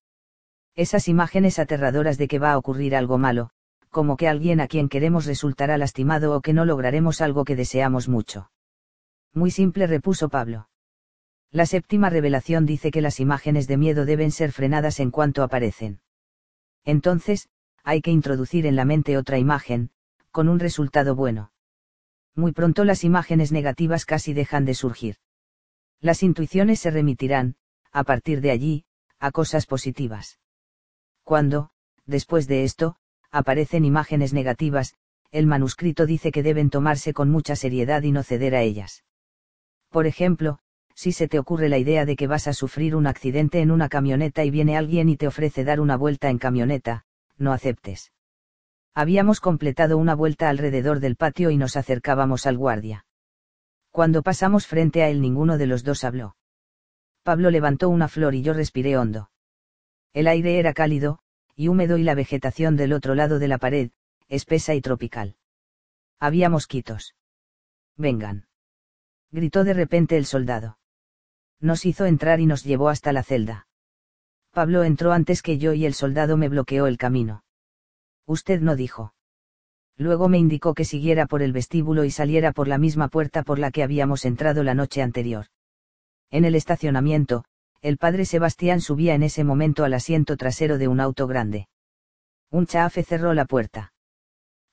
Esas 0.76 1.08
imágenes 1.08 1.60
aterradoras 1.60 2.17
de 2.17 2.28
que 2.28 2.40
va 2.40 2.53
a 2.53 2.58
ocurrir 2.58 2.96
algo 2.96 3.17
malo, 3.17 3.49
como 3.90 4.15
que 4.15 4.28
alguien 4.28 4.62
a 4.62 4.67
quien 4.67 4.90
queremos 4.90 5.26
resultará 5.26 5.78
lastimado 5.78 6.35
o 6.35 6.42
que 6.42 6.53
no 6.53 6.65
lograremos 6.65 7.19
algo 7.19 7.44
que 7.44 7.56
deseamos 7.56 8.08
mucho. 8.08 8.51
Muy 9.33 9.49
simple, 9.51 9.88
repuso 9.88 10.29
Pablo. 10.29 10.69
La 11.51 11.65
séptima 11.65 12.10
revelación 12.10 12.65
dice 12.65 12.92
que 12.92 13.01
las 13.01 13.19
imágenes 13.19 13.67
de 13.67 13.78
miedo 13.78 14.06
deben 14.06 14.31
ser 14.31 14.51
frenadas 14.51 14.99
en 14.99 15.12
cuanto 15.12 15.44
aparecen. 15.44 16.01
Entonces, 16.85 17.49
hay 17.83 18.01
que 18.01 18.12
introducir 18.12 18.65
en 18.65 18.76
la 18.76 18.85
mente 18.85 19.17
otra 19.17 19.40
imagen, 19.40 19.90
con 20.31 20.47
un 20.47 20.60
resultado 20.60 21.15
bueno. 21.15 21.51
Muy 22.35 22.51
pronto 22.51 22.83
las 22.83 23.03
imágenes 23.03 23.51
negativas 23.51 24.06
casi 24.06 24.33
dejan 24.33 24.65
de 24.65 24.74
surgir. 24.74 25.17
Las 26.03 26.22
intuiciones 26.22 26.82
se 26.82 26.92
remitirán, 26.92 27.56
a 27.94 28.03
partir 28.03 28.42
de 28.42 28.52
allí, 28.52 28.84
a 29.19 29.32
cosas 29.32 29.66
positivas. 29.66 30.38
Cuando, 31.24 31.69
después 32.06 32.46
de 32.46 32.66
esto, 32.66 32.98
aparecen 33.32 33.86
imágenes 33.86 34.34
negativas, 34.34 34.96
el 35.32 35.48
manuscrito 35.48 36.06
dice 36.06 36.34
que 36.34 36.44
deben 36.44 36.69
tomarse 36.69 37.14
con 37.14 37.30
mucha 37.30 37.56
seriedad 37.56 38.03
y 38.03 38.12
no 38.12 38.22
ceder 38.22 38.53
a 38.53 38.62
ellas. 38.64 39.06
Por 39.92 40.06
ejemplo, 40.06 40.60
si 40.94 41.14
se 41.14 41.30
te 41.30 41.40
ocurre 41.40 41.69
la 41.69 41.78
idea 41.78 42.06
de 42.06 42.18
que 42.18 42.28
vas 42.28 42.50
a 42.50 42.53
sufrir 42.53 42.98
un 42.98 43.08
accidente 43.08 43.62
en 43.62 43.72
una 43.72 43.88
camioneta 43.88 44.44
y 44.44 44.52
viene 44.52 44.76
alguien 44.76 45.08
y 45.08 45.16
te 45.16 45.28
ofrece 45.28 45.64
dar 45.64 45.80
una 45.80 45.96
vuelta 45.96 46.30
en 46.30 46.38
camioneta, 46.38 47.06
no 47.38 47.53
aceptes. 47.53 48.12
Habíamos 48.94 49.40
completado 49.40 49.98
una 49.98 50.16
vuelta 50.16 50.50
alrededor 50.50 51.00
del 51.00 51.16
patio 51.16 51.50
y 51.50 51.56
nos 51.56 51.78
acercábamos 51.78 52.46
al 52.46 52.58
guardia. 52.58 53.06
Cuando 53.93 54.24
pasamos 54.24 54.67
frente 54.67 55.03
a 55.03 55.08
él 55.08 55.22
ninguno 55.22 55.58
de 55.58 55.67
los 55.67 55.85
dos 55.85 56.03
habló. 56.03 56.35
Pablo 57.24 57.49
levantó 57.49 57.88
una 57.88 58.09
flor 58.09 58.35
y 58.35 58.42
yo 58.42 58.51
respiré 58.51 58.97
hondo. 58.97 59.31
El 60.11 60.27
aire 60.27 60.59
era 60.59 60.74
cálido, 60.74 61.19
y 61.56 61.69
húmedo 61.69 61.97
y 61.97 62.03
la 62.03 62.13
vegetación 62.13 62.76
del 62.76 62.92
otro 62.92 63.15
lado 63.15 63.40
de 63.40 63.47
la 63.47 63.58
pared, 63.58 63.92
espesa 64.27 64.76
y 64.76 64.81
tropical. 64.81 65.38
Había 66.19 66.49
mosquitos. 66.49 67.15
Vengan. 67.95 68.47
Gritó 69.31 69.63
de 69.63 69.74
repente 69.74 70.17
el 70.17 70.26
soldado 70.26 70.77
nos 71.63 71.85
hizo 71.85 72.06
entrar 72.06 72.42
y 72.42 72.45
nos 72.45 72.63
llevó 72.63 72.90
hasta 72.90 73.13
la 73.13 73.24
celda. 73.24 73.67
Pablo 74.51 74.83
entró 74.83 75.13
antes 75.13 75.42
que 75.42 75.58
yo 75.58 75.74
y 75.74 75.85
el 75.85 75.93
soldado 75.93 76.35
me 76.35 76.49
bloqueó 76.49 76.88
el 76.88 76.97
camino. 76.97 77.43
Usted 78.26 78.59
no 78.59 78.76
dijo. 78.76 79.13
Luego 79.97 80.27
me 80.27 80.38
indicó 80.38 80.74
que 80.74 80.85
siguiera 80.85 81.27
por 81.27 81.42
el 81.42 81.53
vestíbulo 81.53 82.03
y 82.03 82.11
saliera 82.11 82.51
por 82.51 82.67
la 82.67 82.77
misma 82.77 83.08
puerta 83.08 83.43
por 83.43 83.59
la 83.59 83.72
que 83.72 83.83
habíamos 83.83 84.26
entrado 84.26 84.63
la 84.63 84.74
noche 84.74 85.01
anterior. 85.01 85.47
En 86.31 86.45
el 86.45 86.56
estacionamiento, 86.56 87.45
el 87.81 87.97
padre 87.97 88.26
Sebastián 88.26 88.81
subía 88.81 89.13
en 89.13 89.24
ese 89.24 89.43
momento 89.43 89.83
al 89.83 89.93
asiento 89.93 90.35
trasero 90.38 90.77
de 90.77 90.88
un 90.88 90.99
auto 90.99 91.27
grande. 91.27 91.67
Un 92.49 92.65
chafe 92.65 93.03
cerró 93.03 93.33
la 93.33 93.45
puerta. 93.45 93.93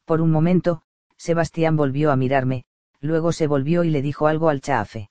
Por 0.04 0.20
un 0.20 0.30
momento, 0.30 0.82
Sebastián 1.16 1.76
volvió 1.76 2.12
a 2.12 2.16
mirarme, 2.16 2.64
luego 3.00 3.32
se 3.32 3.46
volvió 3.46 3.84
y 3.84 3.90
le 3.90 4.00
dijo 4.00 4.26
algo 4.26 4.48
al 4.48 4.60
chafe. 4.60 5.10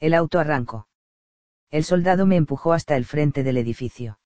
El 0.00 0.14
auto 0.14 0.38
arrancó. 0.38 0.88
El 1.70 1.84
soldado 1.84 2.24
me 2.24 2.36
empujó 2.36 2.72
hasta 2.72 2.96
el 2.96 3.04
frente 3.04 3.42
del 3.42 3.58
edificio. 3.58 4.18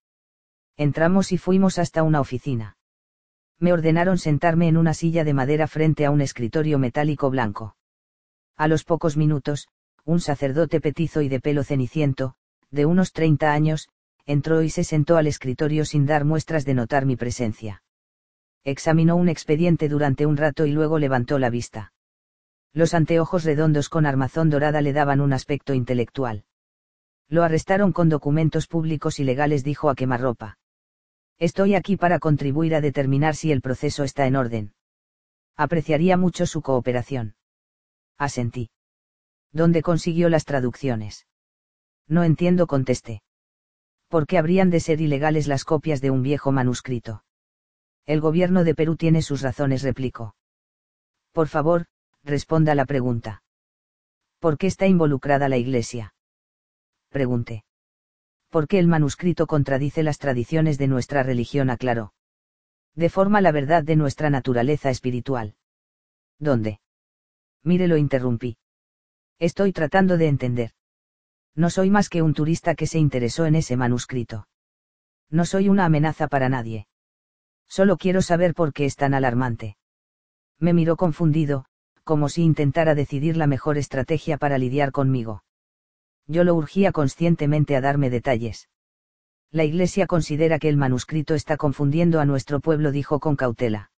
Entramos 0.77 1.31
y 1.31 1.37
fuimos 1.37 1.77
hasta 1.77 2.03
una 2.03 2.21
oficina. 2.21 2.77
Me 3.59 3.73
ordenaron 3.73 4.17
sentarme 4.17 4.67
en 4.67 4.77
una 4.77 4.93
silla 4.93 5.23
de 5.23 5.33
madera 5.33 5.67
frente 5.67 6.05
a 6.05 6.11
un 6.11 6.21
escritorio 6.21 6.79
metálico 6.79 7.29
blanco. 7.29 7.75
A 8.57 8.67
los 8.67 8.83
pocos 8.83 9.17
minutos, 9.17 9.67
un 10.05 10.19
sacerdote 10.19 10.81
petizo 10.81 11.21
y 11.21 11.29
de 11.29 11.39
pelo 11.39 11.63
ceniciento, 11.63 12.35
de 12.71 12.85
unos 12.85 13.13
30 13.13 13.51
años, 13.53 13.89
entró 14.25 14.61
y 14.61 14.69
se 14.69 14.83
sentó 14.83 15.17
al 15.17 15.27
escritorio 15.27 15.85
sin 15.85 16.05
dar 16.05 16.25
muestras 16.25 16.65
de 16.65 16.73
notar 16.73 17.05
mi 17.05 17.15
presencia. 17.15 17.83
Examinó 18.63 19.15
un 19.15 19.29
expediente 19.29 19.89
durante 19.89 20.25
un 20.25 20.37
rato 20.37 20.65
y 20.65 20.71
luego 20.71 20.97
levantó 20.97 21.39
la 21.39 21.49
vista. 21.49 21.93
Los 22.73 22.93
anteojos 22.93 23.43
redondos 23.43 23.89
con 23.89 24.05
armazón 24.05 24.49
dorada 24.49 24.81
le 24.81 24.93
daban 24.93 25.21
un 25.21 25.33
aspecto 25.33 25.73
intelectual. 25.73 26.45
Lo 27.29 27.43
arrestaron 27.43 27.91
con 27.91 28.09
documentos 28.09 28.67
públicos 28.67 29.19
y 29.19 29.23
legales, 29.23 29.63
dijo 29.63 29.89
a 29.89 29.95
quemarropa. 29.95 30.57
Estoy 31.39 31.75
aquí 31.75 31.97
para 31.97 32.19
contribuir 32.19 32.75
a 32.75 32.81
determinar 32.81 33.35
si 33.35 33.51
el 33.51 33.61
proceso 33.61 34.03
está 34.03 34.27
en 34.27 34.35
orden. 34.35 34.73
Apreciaría 35.55 36.17
mucho 36.17 36.45
su 36.45 36.61
cooperación. 36.61 37.35
Asentí. 38.17 38.69
¿Dónde 39.51 39.81
consiguió 39.81 40.29
las 40.29 40.45
traducciones? 40.45 41.27
No 42.07 42.23
entiendo, 42.23 42.67
contesté. 42.67 43.21
¿Por 44.07 44.27
qué 44.27 44.37
habrían 44.37 44.69
de 44.69 44.79
ser 44.79 45.01
ilegales 45.01 45.47
las 45.47 45.63
copias 45.63 46.01
de 46.01 46.11
un 46.11 46.21
viejo 46.21 46.51
manuscrito? 46.51 47.23
El 48.05 48.19
gobierno 48.19 48.63
de 48.63 48.75
Perú 48.75 48.95
tiene 48.95 49.21
sus 49.21 49.41
razones, 49.41 49.81
replicó. 49.81 50.35
Por 51.31 51.47
favor, 51.47 51.85
responda 52.23 52.75
la 52.75 52.85
pregunta. 52.85 53.43
¿Por 54.39 54.57
qué 54.57 54.67
está 54.67 54.87
involucrada 54.87 55.49
la 55.49 55.57
Iglesia? 55.57 56.13
Pregunté. 57.09 57.63
¿Por 58.53 58.67
qué 58.67 58.77
el 58.77 58.87
manuscrito 58.87 59.47
contradice 59.47 60.03
las 60.03 60.19
tradiciones 60.19 60.77
de 60.77 60.87
nuestra 60.87 61.23
religión? 61.23 61.71
aclaró. 61.71 62.13
Deforma 62.93 63.41
la 63.41 63.51
verdad 63.51 63.83
de 63.83 63.95
nuestra 63.95 64.29
naturaleza 64.29 64.91
espiritual. 64.91 65.55
¿Dónde? 66.37 66.79
Mire, 67.63 67.87
lo 67.87 67.97
interrumpí. 67.97 68.57
Estoy 69.39 69.73
tratando 69.73 70.17
de 70.17 70.27
entender. 70.27 70.71
No 71.55 71.71
soy 71.71 71.89
más 71.89 72.09
que 72.09 72.21
un 72.21 72.35
turista 72.35 72.75
que 72.75 72.85
se 72.85 72.99
interesó 72.99 73.47
en 73.47 73.55
ese 73.55 73.75
manuscrito. 73.75 74.47
No 75.31 75.45
soy 75.45 75.67
una 75.67 75.85
amenaza 75.85 76.27
para 76.27 76.47
nadie. 76.47 76.85
Solo 77.67 77.97
quiero 77.97 78.21
saber 78.21 78.53
por 78.53 78.71
qué 78.71 78.85
es 78.85 78.95
tan 78.95 79.15
alarmante. 79.15 79.77
Me 80.59 80.73
miró 80.73 80.95
confundido, 80.95 81.65
como 82.03 82.29
si 82.29 82.43
intentara 82.43 82.93
decidir 82.93 83.35
la 83.35 83.47
mejor 83.47 83.79
estrategia 83.79 84.37
para 84.37 84.59
lidiar 84.59 84.91
conmigo. 84.91 85.43
Yo 86.27 86.43
lo 86.43 86.55
urgía 86.55 86.91
conscientemente 86.91 87.75
a 87.75 87.81
darme 87.81 88.09
detalles. 88.09 88.69
La 89.51 89.63
Iglesia 89.63 90.07
considera 90.07 90.57
que 90.57 90.69
el 90.69 90.77
manuscrito 90.77 91.35
está 91.35 91.57
confundiendo 91.57 92.19
a 92.19 92.25
nuestro 92.25 92.59
pueblo, 92.59 92.91
dijo 92.91 93.19
con 93.19 93.35
cautela. 93.35 93.91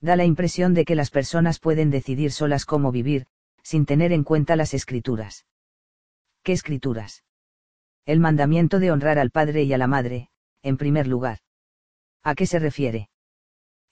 Da 0.00 0.16
la 0.16 0.24
impresión 0.24 0.74
de 0.74 0.84
que 0.84 0.96
las 0.96 1.10
personas 1.10 1.60
pueden 1.60 1.90
decidir 1.90 2.32
solas 2.32 2.64
cómo 2.64 2.90
vivir, 2.90 3.26
sin 3.62 3.86
tener 3.86 4.12
en 4.12 4.24
cuenta 4.24 4.56
las 4.56 4.74
escrituras. 4.74 5.46
¿Qué 6.42 6.52
escrituras? 6.52 7.22
El 8.04 8.18
mandamiento 8.18 8.80
de 8.80 8.90
honrar 8.90 9.20
al 9.20 9.30
padre 9.30 9.62
y 9.62 9.72
a 9.72 9.78
la 9.78 9.86
madre, 9.86 10.30
en 10.62 10.76
primer 10.76 11.06
lugar. 11.06 11.38
¿A 12.24 12.34
qué 12.34 12.46
se 12.46 12.58
refiere? 12.58 13.10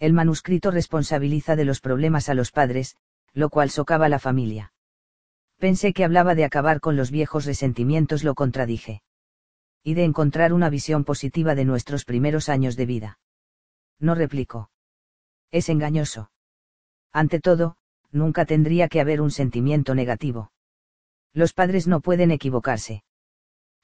El 0.00 0.12
manuscrito 0.12 0.72
responsabiliza 0.72 1.54
de 1.54 1.64
los 1.64 1.80
problemas 1.80 2.28
a 2.28 2.34
los 2.34 2.50
padres, 2.50 2.96
lo 3.32 3.50
cual 3.50 3.70
socava 3.70 4.08
la 4.08 4.18
familia. 4.18 4.72
Pensé 5.60 5.92
que 5.92 6.04
hablaba 6.04 6.34
de 6.34 6.44
acabar 6.44 6.80
con 6.80 6.96
los 6.96 7.10
viejos 7.10 7.44
resentimientos, 7.44 8.24
lo 8.24 8.34
contradije. 8.34 9.02
Y 9.84 9.92
de 9.92 10.04
encontrar 10.04 10.54
una 10.54 10.70
visión 10.70 11.04
positiva 11.04 11.54
de 11.54 11.66
nuestros 11.66 12.06
primeros 12.06 12.48
años 12.48 12.76
de 12.76 12.86
vida. 12.86 13.18
No 13.98 14.14
replicó. 14.14 14.70
Es 15.50 15.68
engañoso. 15.68 16.30
Ante 17.12 17.40
todo, 17.40 17.76
nunca 18.10 18.46
tendría 18.46 18.88
que 18.88 19.02
haber 19.02 19.20
un 19.20 19.30
sentimiento 19.30 19.94
negativo. 19.94 20.50
Los 21.34 21.52
padres 21.52 21.86
no 21.86 22.00
pueden 22.00 22.30
equivocarse. 22.30 23.04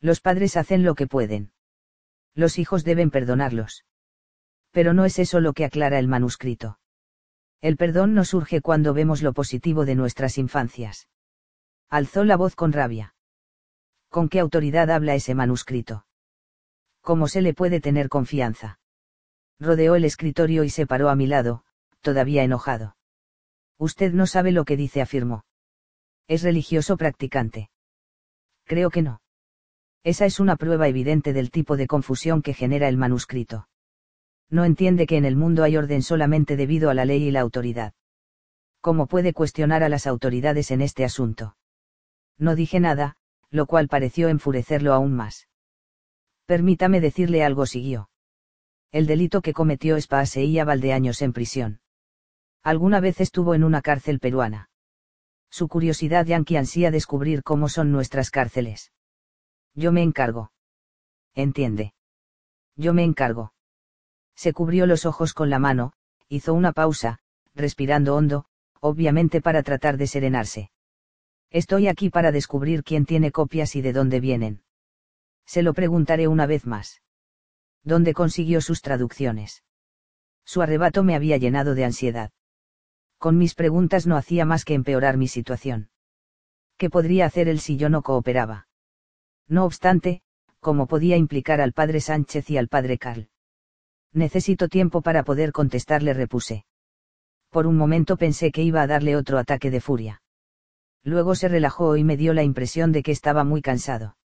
Los 0.01 0.23
padres 0.23 0.57
hacen 0.57 0.83
lo 0.83 0.95
que 0.95 1.07
pueden. 1.07 1.53
Los 2.35 2.59
hijos 2.59 2.85
deben 2.85 3.11
perdonarlos. 3.11 3.85
Pero 4.71 4.95
no 4.95 5.05
es 5.05 5.19
eso 5.19 5.41
lo 5.41 5.53
que 5.53 5.67
aclara 5.67 5.99
el 5.99 6.09
manuscrito. 6.09 6.79
El 7.61 7.77
perdón 7.77 8.15
no 8.15 8.25
surge 8.25 8.63
cuando 8.63 8.95
vemos 8.95 9.21
lo 9.21 9.35
positivo 9.35 9.85
de 9.85 9.95
nuestras 9.95 10.39
infancias. 10.39 11.09
Alzó 11.89 12.25
la 12.25 12.37
voz 12.37 12.57
con 12.57 12.73
rabia. 12.73 13.15
¿Con 14.09 14.29
qué 14.29 14.41
autoridad 14.41 14.91
habla 14.91 15.15
ese 15.15 15.35
manuscrito? 15.35 16.07
¿Cómo 17.01 17.29
se 17.29 17.43
le 17.43 17.55
puede 17.55 17.81
tener 17.81 18.09
confianza? 18.09 18.81
Rodeó 19.61 19.95
el 19.95 20.05
escritorio 20.05 20.65
y 20.65 20.71
se 20.71 20.87
paró 20.87 21.09
a 21.09 21.15
mi 21.15 21.27
lado, 21.27 21.65
todavía 22.01 22.43
enojado. 22.43 22.97
Usted 23.79 24.13
no 24.13 24.27
sabe 24.27 24.53
lo 24.53 24.65
que 24.65 24.77
dice, 24.77 25.01
afirmó. 25.01 25.45
¿Es 26.29 26.43
religioso 26.43 26.97
practicante? 26.97 27.71
Creo 28.65 28.91
que 28.91 29.03
no. 29.03 29.21
Esa 30.03 30.27
es 30.27 30.41
una 30.41 30.57
prueba 30.57 30.89
evidente 30.89 31.33
del 31.33 31.51
tipo 31.51 31.77
de 31.77 31.87
confusión 31.87 32.43
que 32.43 32.55
genera 32.55 32.89
el 32.89 32.97
manuscrito. 32.97 33.69
No 34.51 34.65
entiende 34.65 35.07
que 35.07 35.17
en 35.17 35.25
el 35.25 35.37
mundo 35.37 35.63
hay 35.63 35.77
orden 35.77 36.03
solamente 36.03 36.57
debido 36.57 36.91
a 36.91 36.95
la 36.95 37.05
ley 37.05 37.25
y 37.25 37.31
la 37.31 37.41
autoridad. 37.41 37.93
¿Cómo 38.81 39.07
puede 39.07 39.33
cuestionar 39.33 39.83
a 39.83 39.89
las 39.89 40.07
autoridades 40.07 40.71
en 40.71 40.81
este 40.81 41.05
asunto? 41.05 41.57
No 42.39 42.55
dije 42.55 42.81
nada, 42.81 43.17
lo 43.51 43.67
cual 43.67 43.89
pareció 43.89 44.29
enfurecerlo 44.29 44.93
aún 44.93 45.15
más. 45.15 45.49
Permítame 46.47 47.01
decirle 47.01 47.45
algo, 47.45 47.67
siguió. 47.67 48.11
El 48.93 49.07
delito 49.07 49.43
que 49.43 49.53
cometió 49.53 49.97
es 49.97 50.07
paseía 50.07 50.65
Valdeaños 50.65 51.23
en 51.23 51.33
prisión. 51.33 51.81
Alguna 52.63 53.01
vez 53.01 53.21
estuvo 53.21 53.55
en 53.55 53.65
una 53.65 53.83
cárcel 53.83 54.21
peruana 54.21 54.69
su 55.57 55.69
curiosidad 55.69 56.27
yankee 56.27 56.59
ansía 56.59 56.91
descubrir 56.91 57.43
cómo 57.43 57.71
son 57.71 57.91
nuestras 57.91 58.31
cárceles. 58.31 58.93
Yo 59.75 59.91
me 59.91 60.03
encargo. 60.03 60.53
Entiende. 61.35 61.95
Yo 62.77 62.93
me 62.93 63.05
encargo. 63.05 63.55
Se 64.35 64.53
cubrió 64.53 64.85
los 64.85 65.07
ojos 65.07 65.33
con 65.33 65.49
la 65.49 65.59
mano, 65.59 65.95
hizo 66.29 66.53
una 66.53 66.73
pausa, 66.73 67.21
respirando 67.55 68.17
hondo, 68.17 68.45
obviamente 68.81 69.41
para 69.41 69.63
tratar 69.63 69.97
de 69.97 70.07
serenarse. 70.07 70.71
Estoy 71.63 71.89
aquí 71.89 72.11
para 72.11 72.33
descubrir 72.33 72.85
quién 72.85 73.07
tiene 73.07 73.33
copias 73.33 73.77
y 73.77 73.81
de 73.81 73.93
dónde 73.93 74.21
vienen. 74.21 74.63
Se 75.47 75.63
lo 75.63 75.73
preguntaré 75.73 76.29
una 76.29 76.47
vez 76.47 76.67
más. 76.67 77.03
¿Dónde 77.83 78.13
consiguió 78.13 78.61
sus 78.61 78.83
traducciones? 78.83 79.63
Su 80.45 80.61
arrebato 80.63 81.03
me 81.03 81.15
había 81.15 81.37
llenado 81.39 81.75
de 81.75 81.85
ansiedad 81.85 82.31
con 83.19 83.39
mis 83.39 83.55
preguntas 83.55 84.07
no 84.07 84.17
hacía 84.17 84.45
más 84.45 84.65
que 84.65 84.75
empeorar 84.75 85.17
mi 85.17 85.29
situación. 85.29 85.91
¿Qué 86.77 86.91
podría 86.91 87.27
hacer 87.27 87.49
él 87.49 87.61
si 87.61 87.77
yo 87.77 87.89
no 87.89 88.03
cooperaba? 88.03 88.69
No 89.49 89.65
obstante, 89.65 90.23
¿cómo 90.61 90.87
podía 90.87 91.17
implicar 91.17 91.61
al 91.61 91.73
padre 91.73 92.01
Sánchez 92.01 92.51
y 92.51 92.59
al 92.59 92.69
padre 92.69 92.99
Carl? 92.99 93.29
Necesito 94.13 94.69
tiempo 94.69 95.03
para 95.03 95.23
poder 95.25 95.53
contestarle, 95.53 96.13
repuse. 96.13 96.67
Por 97.51 97.67
un 97.67 97.77
momento 97.77 98.17
pensé 98.17 98.51
que 98.51 98.63
iba 98.63 98.83
a 98.83 98.87
darle 98.87 99.17
otro 99.17 99.39
ataque 99.39 99.71
de 99.71 99.81
furia. 99.81 100.23
Luego 101.07 101.37
se 101.37 101.47
relajó 101.47 101.97
y 101.97 102.03
me 102.03 102.17
dio 102.17 102.35
la 102.35 102.43
impresión 102.43 102.91
de 102.91 103.05
que 103.05 103.13
estaba 103.13 103.45
muy 103.45 103.63
cansado. 103.63 104.17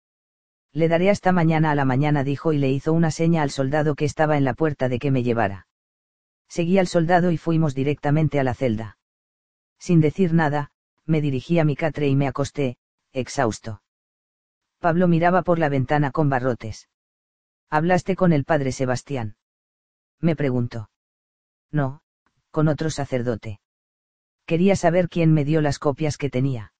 Le 0.72 0.88
daré 0.88 1.10
hasta 1.10 1.30
mañana 1.30 1.70
a 1.70 1.74
la 1.74 1.84
mañana, 1.84 2.24
dijo 2.24 2.54
y 2.54 2.58
le 2.58 2.70
hizo 2.70 2.94
una 2.94 3.10
seña 3.10 3.42
al 3.42 3.50
soldado 3.50 3.94
que 3.94 4.06
estaba 4.06 4.38
en 4.38 4.44
la 4.44 4.54
puerta 4.54 4.88
de 4.88 4.98
que 4.98 5.10
me 5.10 5.22
llevara. 5.22 5.66
Seguí 6.48 6.78
al 6.78 6.86
soldado 6.86 7.32
y 7.32 7.36
fuimos 7.36 7.74
directamente 7.74 8.40
a 8.40 8.44
la 8.44 8.54
celda. 8.54 8.96
Sin 9.78 10.00
decir 10.00 10.32
nada, 10.32 10.70
me 11.04 11.20
dirigí 11.20 11.58
a 11.58 11.66
mi 11.66 11.76
catre 11.76 12.08
y 12.08 12.16
me 12.16 12.26
acosté, 12.26 12.78
exhausto. 13.12 13.82
Pablo 14.78 15.06
miraba 15.06 15.42
por 15.42 15.58
la 15.58 15.68
ventana 15.68 16.10
con 16.10 16.30
barrotes. 16.30 16.88
¿Hablaste 17.68 18.16
con 18.16 18.32
el 18.32 18.44
padre 18.44 18.72
Sebastián? 18.72 19.36
Me 20.18 20.34
preguntó. 20.34 20.88
No, 21.70 22.00
con 22.50 22.68
otro 22.68 22.88
sacerdote. 22.88 23.60
Quería 24.50 24.74
saber 24.74 25.08
quién 25.08 25.32
me 25.32 25.44
dio 25.44 25.60
las 25.60 25.78
copias 25.78 26.18
que 26.18 26.28
tenía. 26.36 26.72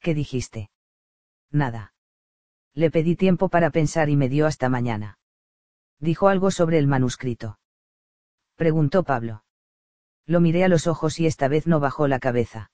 ¿Qué 0.00 0.14
dijiste? 0.14 0.70
Nada. 1.52 1.94
Le 2.74 2.90
pedí 2.90 3.14
tiempo 3.14 3.48
para 3.48 3.70
pensar 3.70 4.08
y 4.08 4.16
me 4.16 4.28
dio 4.28 4.46
hasta 4.46 4.68
mañana. 4.68 5.18
Dijo 6.00 6.26
algo 6.28 6.50
sobre 6.50 6.78
el 6.78 6.88
manuscrito 6.88 7.58
preguntó 8.62 9.02
Pablo. 9.02 9.42
Lo 10.24 10.38
miré 10.38 10.62
a 10.62 10.68
los 10.68 10.86
ojos 10.86 11.18
y 11.18 11.26
esta 11.26 11.48
vez 11.48 11.66
no 11.66 11.80
bajó 11.80 12.06
la 12.06 12.20
cabeza. 12.20 12.70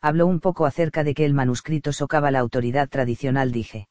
Habló 0.00 0.26
un 0.26 0.40
poco 0.40 0.64
acerca 0.64 1.04
de 1.04 1.12
que 1.12 1.26
el 1.26 1.34
manuscrito 1.34 1.92
socava 1.92 2.30
la 2.30 2.38
autoridad 2.38 2.88
tradicional, 2.88 3.52
dije. 3.52 3.88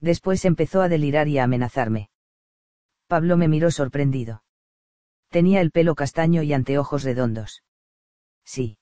Después 0.00 0.44
empezó 0.44 0.82
a 0.82 0.88
delirar 0.88 1.28
y 1.28 1.38
a 1.38 1.44
amenazarme. 1.44 2.10
Pablo 3.06 3.36
me 3.36 3.46
miró 3.46 3.70
sorprendido. 3.70 4.42
Tenía 5.28 5.60
el 5.60 5.70
pelo 5.70 5.94
castaño 5.94 6.42
y 6.42 6.52
anteojos 6.52 7.04
redondos. 7.04 7.62
Sí. 8.44 8.78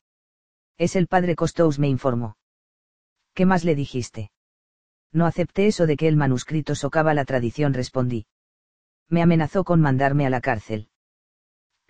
Es 0.79 0.97
el 0.97 1.07
padre 1.07 1.37
Costous, 1.37 1.79
me 1.79 1.89
informó. 1.89 2.37
¿Qué 3.35 3.47
más 3.47 3.65
le 3.65 3.75
dijiste? 3.75 4.31
No 5.13 5.27
acepté 5.27 5.67
eso 5.67 5.87
de 5.87 5.97
que 5.97 6.09
el 6.09 6.17
manuscrito 6.17 6.75
socava 6.75 7.15
la 7.15 7.25
tradición, 7.25 7.75
respondí. 7.75 8.27
Me 9.09 9.23
amenazó 9.23 9.65
con 9.65 9.81
mandarme 9.81 10.27
a 10.27 10.31
la 10.31 10.41
cárcel 10.41 10.91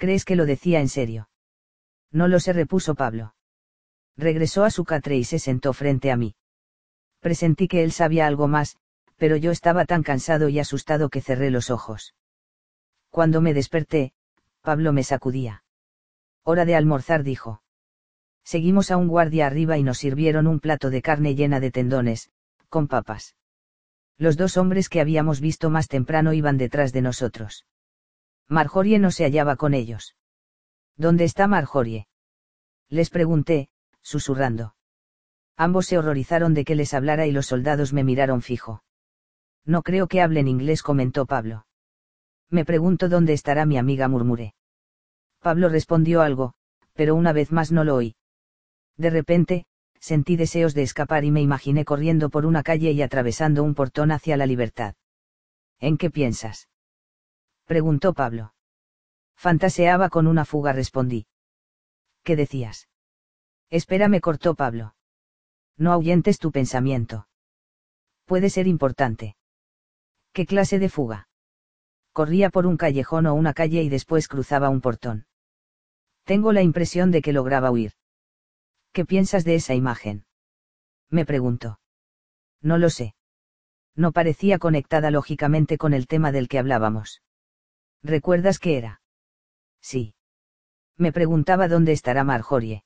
¿Crees 0.01 0.25
que 0.25 0.35
lo 0.35 0.47
decía 0.47 0.81
en 0.81 0.89
serio? 0.89 1.29
No 2.11 2.27
lo 2.27 2.41
sé, 2.41 2.55
repuso 2.55 2.95
Pablo. 2.95 3.35
Regresó 4.17 4.65
a 4.65 4.71
su 4.71 4.87
catre 4.87 5.19
y 5.19 5.25
se 5.25 5.39
sentó 5.39 5.75
frente 5.75 6.11
a 6.11 6.17
mí. 6.17 6.35
Presentí 7.21 7.69
que 7.69 7.85
él 7.85 7.93
sabía 7.93 8.27
algo 8.27 8.49
más, 8.49 8.79
pero 9.19 9.37
yo 9.37 9.51
estaba 9.51 9.85
tan 9.85 10.03
cansado 10.03 10.49
y 10.49 10.59
asustado 10.59 11.11
que 11.11 11.21
cerré 11.21 11.51
los 11.51 11.69
ojos. 11.69 12.15
Cuando 13.11 13.43
me 13.43 13.53
desperté, 13.53 14.15
Pablo 14.63 14.95
me 14.95 15.05
sacudía. 15.05 15.65
Hora 16.45 16.65
de 16.65 16.75
almorzar, 16.75 17.23
dijo. 17.23 17.63
Seguimos 18.45 18.91
a 18.91 18.97
un 18.97 19.09
guardia 19.09 19.47
arriba 19.47 19.79
y 19.79 19.83
nos 19.83 19.99
sirvieron 19.99 20.47
un 20.47 20.61
plato 20.61 20.91
de 20.91 21.03
carne 21.03 21.35
llena 21.35 21.61
de 21.61 21.71
tendones, 21.71 22.31
con 22.69 22.89
papas. 22.89 23.37
Los 24.17 24.37
dos 24.37 24.57
hombres 24.57 24.89
que 24.89 25.01
habíamos 25.01 25.41
visto 25.41 25.71
más 25.71 25.89
temprano 25.89 26.33
iban 26.33 26.59
detrás 26.59 26.93
de 26.93 27.03
nosotros. 27.03 27.67
Marjorie 28.49 28.99
no 28.99 29.11
se 29.11 29.25
hallaba 29.25 29.57
con 29.57 29.75
ellos. 29.75 30.17
¿Dónde 30.97 31.25
está 31.25 31.47
Marjorie? 31.47 32.09
Les 32.89 33.11
pregunté, 33.11 33.69
susurrando. 34.03 34.75
Ambos 35.57 35.87
se 35.87 35.99
horrorizaron 35.99 36.55
de 36.55 36.65
que 36.65 36.75
les 36.75 36.95
hablara 36.95 37.27
y 37.27 37.33
los 37.33 37.47
soldados 37.47 37.93
me 37.93 38.03
miraron 38.03 38.43
fijo. 38.43 38.83
No 39.65 39.83
creo 39.83 40.09
que 40.09 40.21
hablen 40.21 40.49
inglés, 40.49 40.83
comentó 40.83 41.27
Pablo. 41.27 41.67
Me 42.49 42.65
pregunto 42.65 43.09
dónde 43.09 43.35
estará 43.35 43.67
mi 43.67 43.79
amiga, 43.79 44.09
murmuré. 44.09 44.55
Pablo 45.41 45.69
respondió 45.69 46.21
algo, 46.21 46.55
pero 46.95 47.15
una 47.15 47.33
vez 47.33 47.51
más 47.51 47.73
no 47.73 47.83
lo 47.83 47.97
oí. 47.97 48.15
De 48.97 49.09
repente, 49.11 49.67
sentí 49.99 50.37
deseos 50.37 50.75
de 50.75 50.83
escapar 50.83 51.25
y 51.25 51.31
me 51.31 51.41
imaginé 51.41 51.85
corriendo 51.85 52.29
por 52.29 52.45
una 52.45 52.63
calle 52.63 52.93
y 52.93 53.03
atravesando 53.03 53.63
un 53.63 53.75
portón 53.75 54.13
hacia 54.13 54.37
la 54.37 54.47
libertad. 54.47 54.95
¿En 55.79 55.97
qué 55.97 56.11
piensas? 56.11 56.69
preguntó 57.65 58.13
Pablo. 58.13 58.53
Fantaseaba 59.35 60.11
con 60.11 60.27
una 60.27 60.45
fuga, 60.45 60.75
respondí. 60.75 61.27
¿Qué 62.23 62.37
decías? 62.37 62.89
Espera, 63.71 64.09
me 64.09 64.21
cortó 64.21 64.55
Pablo. 64.55 64.95
No 65.79 65.93
ahuyentes 65.93 66.39
tu 66.39 66.53
pensamiento. 66.53 67.29
Puede 68.27 68.51
ser 68.51 68.67
importante. 68.67 69.37
¿Qué 70.35 70.45
clase 70.45 70.79
de 70.79 70.91
fuga? 70.91 71.29
Corría 72.13 72.51
por 72.51 72.67
un 72.67 72.77
callejón 72.77 73.25
o 73.27 73.35
una 73.35 73.55
calle 73.55 73.83
y 73.83 73.89
después 73.89 74.29
cruzaba 74.29 74.69
un 74.69 74.83
portón. 74.83 75.27
Tengo 76.31 76.53
la 76.53 76.63
impresión 76.63 77.11
de 77.11 77.23
que 77.23 77.33
lograba 77.33 77.73
huir. 77.73 77.95
¿Qué 78.93 79.05
piensas 79.05 79.43
de 79.45 79.57
esa 79.57 79.75
imagen? 79.75 80.27
Me 81.09 81.27
preguntó. 81.27 81.81
No 82.63 82.79
lo 82.79 82.89
sé. 82.89 83.17
No 83.97 84.13
parecía 84.13 84.61
conectada 84.61 85.11
lógicamente 85.11 85.77
con 85.77 85.93
el 85.93 86.07
tema 86.07 86.31
del 86.31 86.47
que 86.47 86.61
hablábamos. 86.61 87.21
¿Recuerdas 88.05 88.61
qué 88.61 88.79
era? 88.79 89.03
Sí. 89.81 90.15
Me 90.97 91.11
preguntaba 91.11 91.67
dónde 91.67 91.91
estará 91.91 92.23
Marjorie. 92.23 92.85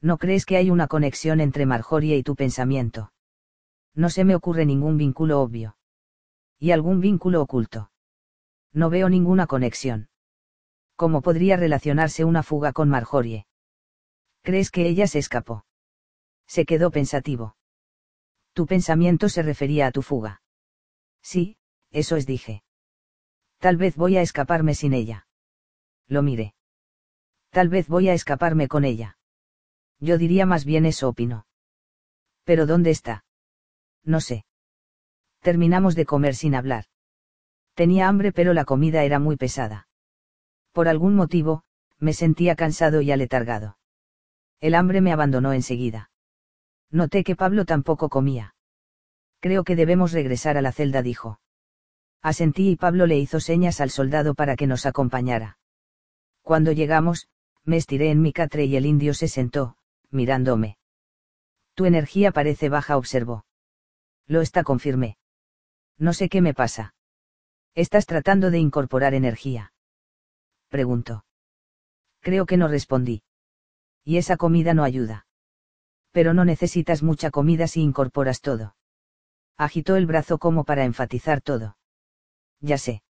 ¿No 0.00 0.18
crees 0.18 0.44
que 0.44 0.56
hay 0.56 0.68
una 0.68 0.88
conexión 0.88 1.38
entre 1.38 1.66
Marjorie 1.66 2.16
y 2.16 2.24
tu 2.24 2.34
pensamiento? 2.34 3.12
No 3.94 4.10
se 4.10 4.24
me 4.24 4.34
ocurre 4.34 4.66
ningún 4.66 4.96
vínculo 4.96 5.40
obvio. 5.40 5.76
¿Y 6.58 6.72
algún 6.72 7.00
vínculo 7.00 7.42
oculto? 7.42 7.92
No 8.72 8.90
veo 8.90 9.08
ninguna 9.08 9.46
conexión. 9.46 10.08
¿Cómo 10.96 11.20
podría 11.20 11.56
relacionarse 11.56 12.24
una 12.24 12.42
fuga 12.42 12.72
con 12.72 12.88
Marjorie? 12.88 13.46
¿Crees 14.42 14.70
que 14.70 14.88
ella 14.88 15.06
se 15.06 15.18
escapó? 15.18 15.66
Se 16.46 16.64
quedó 16.64 16.90
pensativo. 16.90 17.56
Tu 18.54 18.66
pensamiento 18.66 19.28
se 19.28 19.42
refería 19.42 19.86
a 19.88 19.92
tu 19.92 20.00
fuga. 20.02 20.40
Sí, 21.22 21.58
eso 21.90 22.16
es 22.16 22.26
dije. 22.26 22.62
Tal 23.58 23.76
vez 23.76 23.96
voy 23.96 24.16
a 24.16 24.22
escaparme 24.22 24.74
sin 24.74 24.94
ella. 24.94 25.26
Lo 26.06 26.22
mire. 26.22 26.54
Tal 27.50 27.68
vez 27.68 27.88
voy 27.88 28.08
a 28.08 28.14
escaparme 28.14 28.68
con 28.68 28.84
ella. 28.84 29.18
Yo 29.98 30.18
diría 30.18 30.46
más 30.46 30.64
bien 30.64 30.86
eso 30.86 31.08
opino. 31.08 31.46
Pero 32.44 32.66
¿dónde 32.66 32.90
está? 32.90 33.24
No 34.04 34.20
sé. 34.20 34.46
Terminamos 35.40 35.94
de 35.94 36.06
comer 36.06 36.34
sin 36.34 36.54
hablar. 36.54 36.84
Tenía 37.74 38.08
hambre 38.08 38.32
pero 38.32 38.54
la 38.54 38.64
comida 38.64 39.04
era 39.04 39.18
muy 39.18 39.36
pesada. 39.36 39.85
Por 40.76 40.88
algún 40.88 41.14
motivo, 41.14 41.62
me 41.98 42.12
sentía 42.12 42.54
cansado 42.54 43.00
y 43.00 43.10
aletargado. 43.10 43.78
El 44.60 44.74
hambre 44.74 45.00
me 45.00 45.10
abandonó 45.10 45.54
enseguida. 45.54 46.10
Noté 46.90 47.24
que 47.24 47.34
Pablo 47.34 47.64
tampoco 47.64 48.10
comía. 48.10 48.54
Creo 49.40 49.64
que 49.64 49.74
debemos 49.74 50.12
regresar 50.12 50.58
a 50.58 50.60
la 50.60 50.72
celda, 50.72 51.00
dijo. 51.00 51.40
Asentí 52.20 52.68
y 52.72 52.76
Pablo 52.76 53.06
le 53.06 53.16
hizo 53.16 53.40
señas 53.40 53.80
al 53.80 53.88
soldado 53.88 54.34
para 54.34 54.54
que 54.54 54.66
nos 54.66 54.84
acompañara. 54.84 55.56
Cuando 56.42 56.72
llegamos, 56.72 57.26
me 57.64 57.78
estiré 57.78 58.10
en 58.10 58.20
mi 58.20 58.34
catre 58.34 58.66
y 58.66 58.76
el 58.76 58.84
indio 58.84 59.14
se 59.14 59.28
sentó, 59.28 59.78
mirándome. 60.10 60.76
Tu 61.72 61.86
energía 61.86 62.32
parece 62.32 62.68
baja, 62.68 62.98
observó. 62.98 63.46
Lo 64.26 64.42
está, 64.42 64.62
confirmé. 64.62 65.16
No 65.96 66.12
sé 66.12 66.28
qué 66.28 66.42
me 66.42 66.52
pasa. 66.52 66.94
¿Estás 67.74 68.04
tratando 68.04 68.50
de 68.50 68.58
incorporar 68.58 69.14
energía? 69.14 69.72
Preguntó. 70.68 71.24
Creo 72.20 72.46
que 72.46 72.56
no 72.56 72.68
respondí. 72.68 73.22
Y 74.04 74.18
esa 74.18 74.36
comida 74.36 74.74
no 74.74 74.84
ayuda. 74.84 75.26
Pero 76.12 76.34
no 76.34 76.44
necesitas 76.44 77.02
mucha 77.02 77.30
comida 77.30 77.66
si 77.66 77.82
incorporas 77.82 78.40
todo. 78.40 78.76
Agitó 79.56 79.96
el 79.96 80.06
brazo 80.06 80.38
como 80.38 80.64
para 80.64 80.84
enfatizar 80.84 81.40
todo. 81.40 81.76
Ya 82.60 82.78
sé. 82.78 83.02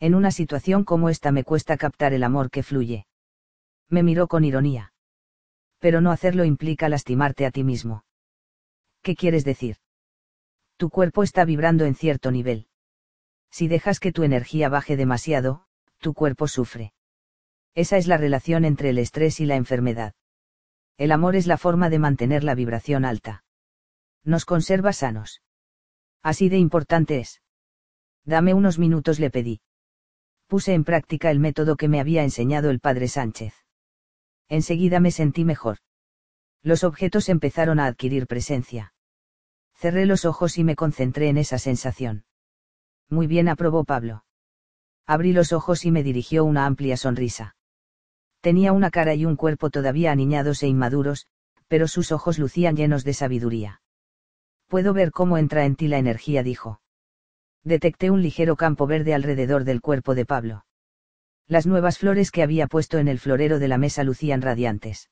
En 0.00 0.14
una 0.14 0.30
situación 0.30 0.84
como 0.84 1.08
esta 1.08 1.32
me 1.32 1.44
cuesta 1.44 1.76
captar 1.76 2.12
el 2.12 2.24
amor 2.24 2.50
que 2.50 2.62
fluye. 2.62 3.06
Me 3.88 4.02
miró 4.02 4.26
con 4.28 4.44
ironía 4.44 4.92
pero 5.82 6.00
no 6.00 6.12
hacerlo 6.12 6.44
implica 6.44 6.88
lastimarte 6.88 7.44
a 7.44 7.50
ti 7.50 7.64
mismo. 7.64 8.04
¿Qué 9.02 9.16
quieres 9.16 9.44
decir? 9.44 9.78
Tu 10.76 10.90
cuerpo 10.90 11.24
está 11.24 11.44
vibrando 11.44 11.84
en 11.86 11.96
cierto 11.96 12.30
nivel. 12.30 12.68
Si 13.50 13.66
dejas 13.66 13.98
que 13.98 14.12
tu 14.12 14.22
energía 14.22 14.68
baje 14.68 14.96
demasiado, 14.96 15.66
tu 16.02 16.12
cuerpo 16.12 16.46
sufre. 16.46 16.92
Esa 17.74 17.96
es 17.96 18.06
la 18.06 18.18
relación 18.18 18.66
entre 18.66 18.90
el 18.90 18.98
estrés 18.98 19.40
y 19.40 19.46
la 19.46 19.56
enfermedad. 19.56 20.12
El 20.98 21.10
amor 21.10 21.34
es 21.34 21.46
la 21.46 21.56
forma 21.56 21.88
de 21.88 21.98
mantener 21.98 22.44
la 22.44 22.54
vibración 22.54 23.06
alta. 23.06 23.44
Nos 24.22 24.44
conserva 24.44 24.92
sanos. 24.92 25.40
Así 26.22 26.50
de 26.50 26.58
importante 26.58 27.18
es. 27.18 27.40
Dame 28.24 28.52
unos 28.52 28.78
minutos, 28.78 29.18
le 29.18 29.30
pedí. 29.30 29.62
Puse 30.46 30.74
en 30.74 30.84
práctica 30.84 31.30
el 31.30 31.40
método 31.40 31.76
que 31.76 31.88
me 31.88 31.98
había 31.98 32.22
enseñado 32.22 32.68
el 32.68 32.80
padre 32.80 33.08
Sánchez 33.08 33.54
enseguida 34.52 35.00
me 35.00 35.10
sentí 35.10 35.44
mejor. 35.44 35.78
Los 36.62 36.84
objetos 36.84 37.30
empezaron 37.30 37.80
a 37.80 37.86
adquirir 37.86 38.26
presencia. 38.26 38.92
Cerré 39.74 40.04
los 40.04 40.26
ojos 40.26 40.58
y 40.58 40.64
me 40.64 40.76
concentré 40.76 41.28
en 41.30 41.38
esa 41.38 41.58
sensación. 41.58 42.24
Muy 43.08 43.26
bien, 43.26 43.48
aprobó 43.48 43.84
Pablo. 43.84 44.24
Abrí 45.06 45.32
los 45.32 45.52
ojos 45.52 45.84
y 45.84 45.90
me 45.90 46.02
dirigió 46.02 46.44
una 46.44 46.66
amplia 46.66 46.96
sonrisa. 46.96 47.56
Tenía 48.40 48.72
una 48.72 48.90
cara 48.90 49.14
y 49.14 49.24
un 49.24 49.36
cuerpo 49.36 49.70
todavía 49.70 50.12
aniñados 50.12 50.62
e 50.62 50.68
inmaduros, 50.68 51.26
pero 51.68 51.88
sus 51.88 52.12
ojos 52.12 52.38
lucían 52.38 52.76
llenos 52.76 53.04
de 53.04 53.14
sabiduría. 53.14 53.82
Puedo 54.68 54.92
ver 54.92 55.10
cómo 55.10 55.38
entra 55.38 55.64
en 55.64 55.76
ti 55.76 55.88
la 55.88 55.98
energía, 55.98 56.42
dijo. 56.42 56.80
Detecté 57.64 58.10
un 58.10 58.22
ligero 58.22 58.56
campo 58.56 58.86
verde 58.86 59.14
alrededor 59.14 59.64
del 59.64 59.80
cuerpo 59.80 60.14
de 60.14 60.26
Pablo. 60.26 60.64
Las 61.46 61.66
nuevas 61.66 61.98
flores 61.98 62.30
que 62.30 62.42
había 62.42 62.66
puesto 62.66 62.98
en 62.98 63.08
el 63.08 63.18
florero 63.18 63.58
de 63.58 63.68
la 63.68 63.78
mesa 63.78 64.04
lucían 64.04 64.42
radiantes. 64.42 65.10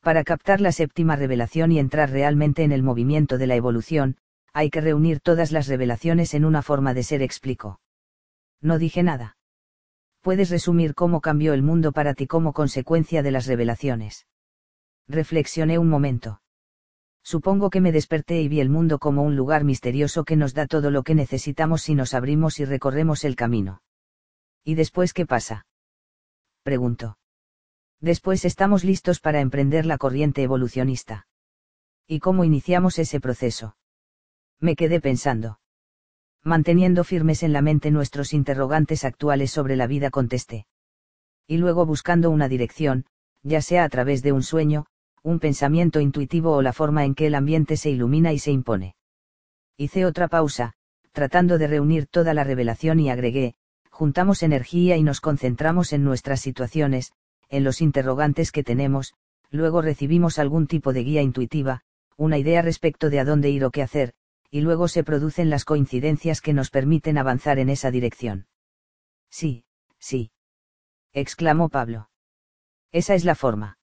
Para 0.00 0.24
captar 0.24 0.60
la 0.60 0.72
séptima 0.72 1.16
revelación 1.16 1.72
y 1.72 1.78
entrar 1.78 2.10
realmente 2.10 2.62
en 2.62 2.72
el 2.72 2.82
movimiento 2.82 3.36
de 3.36 3.46
la 3.46 3.56
evolución, 3.56 4.16
hay 4.52 4.70
que 4.70 4.80
reunir 4.80 5.20
todas 5.20 5.52
las 5.52 5.66
revelaciones 5.66 6.34
en 6.34 6.44
una 6.44 6.62
forma 6.62 6.94
de 6.94 7.02
ser 7.02 7.22
explico. 7.22 7.80
No 8.60 8.78
dije 8.78 9.02
nada. 9.02 9.36
Puedes 10.20 10.50
resumir 10.50 10.94
cómo 10.94 11.20
cambió 11.20 11.54
el 11.54 11.62
mundo 11.62 11.92
para 11.92 12.14
ti 12.14 12.26
como 12.26 12.52
consecuencia 12.52 13.22
de 13.22 13.30
las 13.30 13.46
revelaciones. 13.46 14.26
Reflexioné 15.06 15.78
un 15.78 15.88
momento. 15.88 16.42
Supongo 17.22 17.70
que 17.70 17.80
me 17.80 17.92
desperté 17.92 18.40
y 18.40 18.48
vi 18.48 18.60
el 18.60 18.70
mundo 18.70 18.98
como 18.98 19.22
un 19.22 19.36
lugar 19.36 19.64
misterioso 19.64 20.24
que 20.24 20.36
nos 20.36 20.54
da 20.54 20.66
todo 20.66 20.90
lo 20.90 21.02
que 21.02 21.14
necesitamos 21.14 21.82
si 21.82 21.94
nos 21.94 22.14
abrimos 22.14 22.58
y 22.58 22.64
recorremos 22.64 23.24
el 23.24 23.36
camino. 23.36 23.82
¿Y 24.64 24.74
después 24.74 25.12
qué 25.12 25.26
pasa? 25.26 25.66
Preguntó. 26.62 27.18
Después 28.00 28.44
estamos 28.44 28.84
listos 28.84 29.20
para 29.20 29.40
emprender 29.40 29.86
la 29.86 29.98
corriente 29.98 30.42
evolucionista. 30.42 31.26
¿Y 32.06 32.20
cómo 32.20 32.44
iniciamos 32.44 32.98
ese 32.98 33.20
proceso? 33.20 33.76
Me 34.60 34.76
quedé 34.76 35.00
pensando. 35.00 35.60
Manteniendo 36.48 37.04
firmes 37.04 37.42
en 37.42 37.52
la 37.52 37.60
mente 37.60 37.90
nuestros 37.90 38.32
interrogantes 38.32 39.04
actuales 39.04 39.50
sobre 39.50 39.76
la 39.76 39.86
vida 39.86 40.08
contesté. 40.08 40.64
Y 41.46 41.58
luego 41.58 41.84
buscando 41.84 42.30
una 42.30 42.48
dirección, 42.48 43.04
ya 43.42 43.60
sea 43.60 43.84
a 43.84 43.88
través 43.90 44.22
de 44.22 44.32
un 44.32 44.42
sueño, 44.42 44.86
un 45.22 45.40
pensamiento 45.40 46.00
intuitivo 46.00 46.52
o 46.52 46.62
la 46.62 46.72
forma 46.72 47.04
en 47.04 47.14
que 47.14 47.26
el 47.26 47.34
ambiente 47.34 47.76
se 47.76 47.90
ilumina 47.90 48.32
y 48.32 48.38
se 48.38 48.50
impone. 48.50 48.96
Hice 49.76 50.06
otra 50.06 50.26
pausa, 50.26 50.72
tratando 51.12 51.58
de 51.58 51.66
reunir 51.66 52.06
toda 52.06 52.32
la 52.32 52.44
revelación 52.44 52.98
y 52.98 53.10
agregué, 53.10 53.54
juntamos 53.90 54.42
energía 54.42 54.96
y 54.96 55.02
nos 55.02 55.20
concentramos 55.20 55.92
en 55.92 56.02
nuestras 56.02 56.40
situaciones, 56.40 57.12
en 57.50 57.62
los 57.62 57.82
interrogantes 57.82 58.52
que 58.52 58.64
tenemos, 58.64 59.12
luego 59.50 59.82
recibimos 59.82 60.38
algún 60.38 60.66
tipo 60.66 60.94
de 60.94 61.04
guía 61.04 61.20
intuitiva, 61.20 61.82
una 62.16 62.38
idea 62.38 62.62
respecto 62.62 63.10
de 63.10 63.20
a 63.20 63.26
dónde 63.26 63.50
ir 63.50 63.66
o 63.66 63.70
qué 63.70 63.82
hacer, 63.82 64.14
y 64.50 64.60
luego 64.60 64.88
se 64.88 65.04
producen 65.04 65.50
las 65.50 65.64
coincidencias 65.64 66.40
que 66.40 66.52
nos 66.52 66.70
permiten 66.70 67.18
avanzar 67.18 67.58
en 67.58 67.68
esa 67.68 67.90
dirección. 67.90 68.46
Sí, 69.30 69.64
sí. 69.98 70.30
exclamó 71.12 71.68
Pablo. 71.68 72.10
Esa 72.92 73.14
es 73.14 73.24
la 73.24 73.34
forma. 73.34 73.78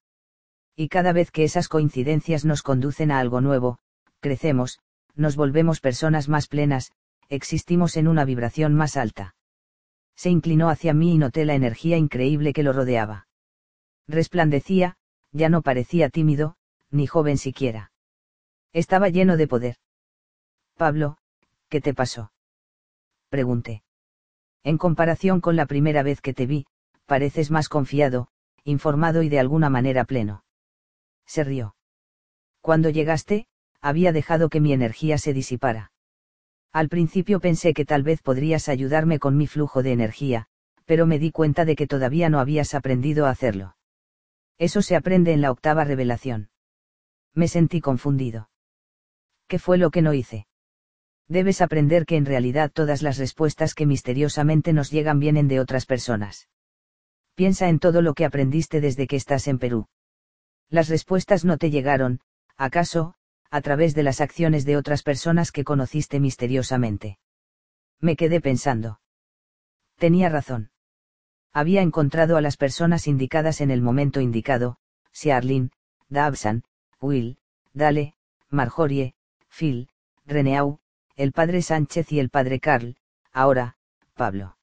Y 0.76 0.90
cada 0.90 1.14
vez 1.14 1.32
que 1.32 1.44
esas 1.44 1.68
coincidencias 1.68 2.46
nos 2.46 2.64
conducen 2.64 3.12
a 3.12 3.20
algo 3.20 3.42
nuevo, 3.42 3.80
crecemos, 4.20 4.80
nos 5.16 5.36
volvemos 5.36 5.80
personas 5.80 6.28
más 6.28 6.48
plenas, 6.48 6.92
existimos 7.30 7.96
en 7.98 8.08
una 8.08 8.26
vibración 8.26 8.74
más 8.74 8.98
alta. 8.98 9.36
Se 10.16 10.30
inclinó 10.30 10.70
hacia 10.70 10.94
mí 10.94 11.14
y 11.14 11.18
noté 11.18 11.46
la 11.46 11.56
energía 11.56 11.98
increíble 11.98 12.54
que 12.54 12.64
lo 12.64 12.74
rodeaba. 12.74 13.28
Resplandecía, 14.08 14.98
ya 15.32 15.50
no 15.50 15.62
parecía 15.62 16.10
tímido, 16.10 16.58
ni 16.90 17.08
joven 17.08 17.38
siquiera. 17.38 17.92
Estaba 18.72 19.10
lleno 19.10 19.38
de 19.38 19.48
poder. 19.48 19.78
Pablo, 20.78 21.18
¿qué 21.70 21.80
te 21.80 21.94
pasó? 21.94 22.34
Pregunté. 23.30 23.84
En 24.64 24.78
comparación 24.78 25.40
con 25.40 25.56
la 25.56 25.68
primera 25.68 26.04
vez 26.04 26.20
que 26.20 26.34
te 26.34 26.46
vi, 26.46 26.66
pareces 27.06 27.50
más 27.50 27.70
confiado, 27.70 28.28
informado 28.66 29.24
y 29.24 29.30
de 29.30 29.40
alguna 29.40 29.70
manera 29.70 30.04
pleno. 30.04 30.44
Se 31.26 31.46
rió. 31.46 31.76
Cuando 32.60 32.90
llegaste, 32.90 33.48
había 33.80 34.12
dejado 34.12 34.50
que 34.50 34.60
mi 34.60 34.74
energía 34.74 35.18
se 35.18 35.34
disipara. 35.34 35.92
Al 36.74 36.90
principio 36.90 37.40
pensé 37.40 37.74
que 37.74 37.86
tal 37.86 38.04
vez 38.04 38.22
podrías 38.22 38.68
ayudarme 38.68 39.18
con 39.18 39.38
mi 39.38 39.48
flujo 39.48 39.82
de 39.82 39.94
energía, 39.94 40.48
pero 40.84 41.06
me 41.06 41.20
di 41.20 41.32
cuenta 41.32 41.64
de 41.64 41.78
que 41.78 41.88
todavía 41.88 42.30
no 42.30 42.40
habías 42.40 42.74
aprendido 42.74 43.28
a 43.28 43.30
hacerlo. 43.30 43.78
Eso 44.58 44.82
se 44.82 44.98
aprende 44.98 45.32
en 45.32 45.42
la 45.42 45.52
octava 45.52 45.86
revelación. 45.86 46.50
Me 47.34 47.48
sentí 47.48 47.80
confundido. 47.80 48.50
¿Qué 49.48 49.58
fue 49.58 49.78
lo 49.78 49.90
que 49.90 50.02
no 50.02 50.14
hice? 50.14 50.48
Debes 51.28 51.62
aprender 51.62 52.06
que 52.06 52.18
en 52.18 52.26
realidad 52.26 52.72
todas 52.72 53.02
las 53.02 53.18
respuestas 53.18 53.74
que 53.74 53.86
misteriosamente 53.86 54.74
nos 54.74 54.92
llegan 54.92 55.20
vienen 55.20 55.48
de 55.48 55.60
otras 55.60 55.86
personas. 55.86 56.50
Piensa 57.34 57.68
en 57.68 57.80
todo 57.80 58.02
lo 58.02 58.14
que 58.14 58.26
aprendiste 58.26 58.80
desde 58.80 59.08
que 59.08 59.16
estás 59.16 59.48
en 59.48 59.60
Perú. 59.60 59.88
Las 60.70 60.88
respuestas 60.88 61.44
no 61.44 61.58
te 61.58 61.70
llegaron, 61.70 62.22
acaso, 62.58 63.16
a 63.50 63.62
través 63.62 63.96
de 63.96 64.04
las 64.04 64.22
acciones 64.22 64.66
de 64.66 64.78
otras 64.78 65.04
personas 65.04 65.52
que 65.52 65.64
conociste 65.64 66.20
misteriosamente. 66.20 67.18
Me 68.00 68.16
quedé 68.16 68.42
pensando. 68.42 69.00
Tenía 69.98 70.30
razón. 70.30 70.72
Había 71.54 71.82
encontrado 71.82 72.38
a 72.38 72.42
las 72.42 72.58
personas 72.58 73.08
indicadas 73.08 73.62
en 73.62 73.72
el 73.72 73.82
momento 73.82 74.20
indicado, 74.22 74.78
Siarlin, 75.12 75.72
Dabsan, 76.10 76.64
Will, 77.00 77.38
Dale, 77.74 78.14
Marjorie, 78.50 79.16
Phil, 79.50 79.90
Reneau, 80.26 80.80
el 81.16 81.32
padre 81.32 81.62
Sánchez 81.62 82.12
y 82.12 82.20
el 82.20 82.30
padre 82.30 82.60
Carl, 82.60 82.96
ahora, 83.32 83.78
Pablo. 84.14 84.58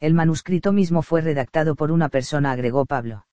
El 0.00 0.14
manuscrito 0.14 0.72
mismo 0.72 1.02
fue 1.02 1.20
redactado 1.20 1.74
por 1.74 1.90
una 1.90 2.08
persona, 2.08 2.52
agregó 2.52 2.86
Pablo 2.86 3.26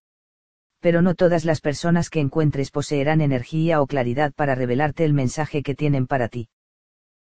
pero 0.84 1.02
no 1.02 1.16
todas 1.16 1.46
las 1.46 1.62
personas 1.62 2.10
que 2.10 2.20
encuentres 2.20 2.70
poseerán 2.70 3.22
energía 3.22 3.82
o 3.82 3.88
claridad 3.88 4.34
para 4.34 4.54
revelarte 4.54 5.06
el 5.06 5.14
mensaje 5.14 5.64
que 5.64 5.76
tienen 5.76 6.08
para 6.08 6.28
ti. 6.28 6.50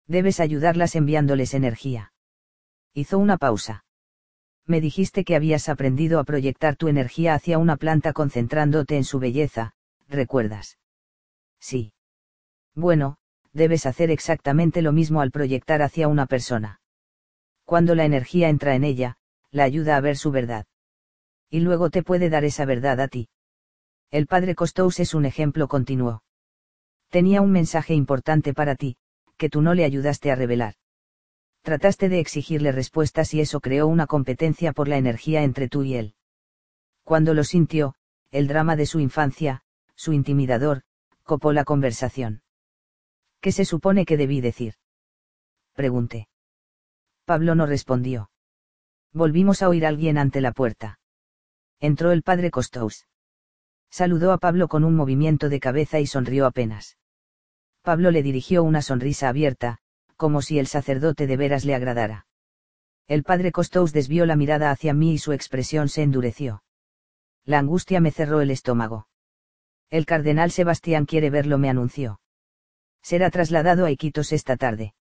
Debes 0.08 0.40
ayudarlas 0.40 0.96
enviándoles 0.96 1.54
energía. 1.54 2.14
Hizo 2.94 3.20
una 3.20 3.36
pausa. 3.36 3.84
Me 4.66 4.80
dijiste 4.80 5.26
que 5.26 5.36
habías 5.36 5.68
aprendido 5.68 6.20
a 6.20 6.24
proyectar 6.24 6.78
tu 6.78 6.88
energía 6.88 7.34
hacia 7.34 7.58
una 7.58 7.76
planta 7.76 8.14
concentrándote 8.14 8.96
en 8.96 9.04
su 9.04 9.20
belleza, 9.20 9.74
¿recuerdas? 10.08 10.80
Sí. 11.60 11.92
Bueno, 12.76 13.18
debes 13.54 13.86
hacer 13.86 14.12
exactamente 14.12 14.82
lo 14.82 14.92
mismo 14.92 15.22
al 15.22 15.32
proyectar 15.32 15.82
hacia 15.82 16.08
una 16.08 16.26
persona. 16.26 16.82
Cuando 17.66 17.96
la 17.96 18.06
energía 18.06 18.50
entra 18.50 18.76
en 18.76 18.84
ella, 18.84 19.18
la 19.52 19.64
ayuda 19.64 19.96
a 19.96 20.02
ver 20.02 20.18
su 20.18 20.32
verdad. 20.32 20.66
Y 21.50 21.62
luego 21.62 21.90
te 21.90 22.04
puede 22.04 22.30
dar 22.30 22.44
esa 22.44 22.66
verdad 22.66 23.00
a 23.00 23.08
ti. 23.08 23.30
El 24.12 24.28
padre 24.28 24.56
Costous 24.56 25.00
es 25.00 25.14
un 25.14 25.26
ejemplo 25.26 25.68
continuo. 25.68 26.24
Tenía 27.10 27.42
un 27.42 27.52
mensaje 27.52 27.94
importante 27.94 28.54
para 28.54 28.76
ti, 28.76 28.98
que 29.38 29.50
tú 29.50 29.62
no 29.62 29.74
le 29.74 29.86
ayudaste 29.86 30.32
a 30.32 30.36
revelar. 30.36 30.76
Trataste 31.62 32.10
de 32.10 32.20
exigirle 32.20 32.72
respuestas 32.72 33.34
y 33.34 33.42
eso 33.42 33.60
creó 33.60 33.88
una 33.88 34.08
competencia 34.08 34.74
por 34.74 34.88
la 34.88 34.98
energía 34.98 35.44
entre 35.44 35.68
tú 35.68 35.84
y 35.84 35.96
él. 35.96 36.16
Cuando 37.04 37.34
lo 37.34 37.44
sintió, 37.44 37.96
el 38.32 38.48
drama 38.48 38.76
de 38.76 38.86
su 38.86 39.00
infancia, 39.00 39.64
su 39.96 40.14
intimidador, 40.14 40.84
copó 41.24 41.52
la 41.52 41.64
conversación. 41.64 42.42
¿Qué 43.42 43.52
se 43.52 43.66
supone 43.66 44.06
que 44.06 44.18
debí 44.18 44.42
decir? 44.42 44.74
Pregunté. 45.74 46.28
Pablo 47.26 47.56
no 47.56 47.66
respondió. 47.66 48.32
Volvimos 49.14 49.62
a 49.62 49.70
oír 49.70 49.86
a 49.86 49.90
alguien 49.90 50.18
ante 50.18 50.42
la 50.42 50.52
puerta. 50.52 51.00
Entró 51.80 52.12
el 52.12 52.22
padre 52.22 52.52
Costous. 52.52 53.08
Saludó 53.90 54.34
a 54.34 54.38
Pablo 54.38 54.68
con 54.68 54.84
un 54.84 54.96
movimiento 54.96 55.50
de 55.50 55.60
cabeza 55.60 56.00
y 56.00 56.06
sonrió 56.06 56.46
apenas. 56.46 56.98
Pablo 57.82 58.12
le 58.12 58.22
dirigió 58.22 58.64
una 58.64 58.82
sonrisa 58.82 59.30
abierta, 59.30 59.80
como 60.16 60.42
si 60.42 60.60
el 60.60 60.68
sacerdote 60.68 61.28
de 61.28 61.38
veras 61.38 61.66
le 61.66 61.76
agradara. 61.76 62.28
El 63.08 63.24
padre 63.24 63.52
Costous 63.52 63.94
desvió 63.94 64.26
la 64.26 64.36
mirada 64.36 64.70
hacia 64.70 64.94
mí 64.94 65.14
y 65.14 65.18
su 65.18 65.32
expresión 65.32 65.88
se 65.88 66.04
endureció. 66.04 66.64
La 67.46 67.58
angustia 67.58 68.02
me 68.02 68.12
cerró 68.12 68.42
el 68.42 68.52
estómago. 68.52 69.08
El 69.90 70.06
cardenal 70.06 70.52
Sebastián 70.52 71.06
quiere 71.06 71.30
verlo, 71.30 71.58
me 71.58 71.70
anunció. 71.70 72.20
Será 73.02 73.30
trasladado 73.30 73.86
a 73.86 73.92
Iquitos 73.92 74.32
esta 74.32 74.58
tarde. 74.58 74.94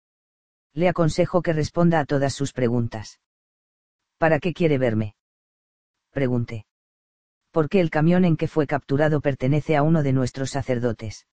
Le 0.74 0.88
aconsejo 0.88 1.42
que 1.42 1.54
responda 1.54 2.00
a 2.00 2.06
todas 2.06 2.34
sus 2.34 2.54
preguntas. 2.54 3.20
¿Para 4.18 4.40
qué 4.40 4.54
quiere 4.54 4.78
verme? 4.78 5.16
Pregunté 6.12 6.68
porque 7.58 7.80
el 7.80 7.90
camión 7.90 8.24
en 8.24 8.38
que 8.38 8.48
fue 8.48 8.68
capturado 8.68 9.20
pertenece 9.20 9.76
a 9.76 9.82
uno 9.82 10.04
de 10.04 10.14
nuestros 10.14 10.52
sacerdotes. 10.52 11.26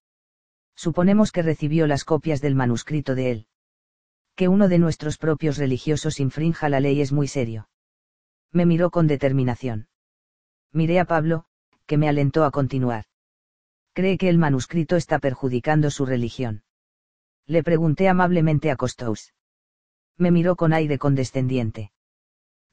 Suponemos 0.74 1.32
que 1.32 1.42
recibió 1.42 1.86
las 1.86 2.04
copias 2.04 2.40
del 2.40 2.54
manuscrito 2.54 3.14
de 3.14 3.30
él. 3.30 3.46
Que 4.34 4.48
uno 4.48 4.68
de 4.68 4.78
nuestros 4.78 5.18
propios 5.18 5.58
religiosos 5.58 6.20
infrinja 6.20 6.70
la 6.70 6.80
ley 6.80 7.02
es 7.02 7.12
muy 7.12 7.28
serio. 7.28 7.68
Me 8.52 8.64
miró 8.64 8.90
con 8.90 9.06
determinación. 9.06 9.88
Miré 10.72 10.98
a 10.98 11.04
Pablo, 11.04 11.44
que 11.84 11.98
me 11.98 12.08
alentó 12.08 12.44
a 12.44 12.50
continuar. 12.50 13.04
¿Cree 13.94 14.18
que 14.18 14.28
el 14.28 14.38
manuscrito 14.38 14.96
está 14.96 15.18
perjudicando 15.18 15.90
su 15.90 16.04
religión? 16.04 16.62
Le 17.46 17.62
pregunté 17.62 18.08
amablemente 18.08 18.70
a 18.70 18.76
Costous. 18.76 19.32
Me 20.18 20.30
miró 20.30 20.56
con 20.56 20.72
aire 20.72 20.98
condescendiente. 20.98 21.92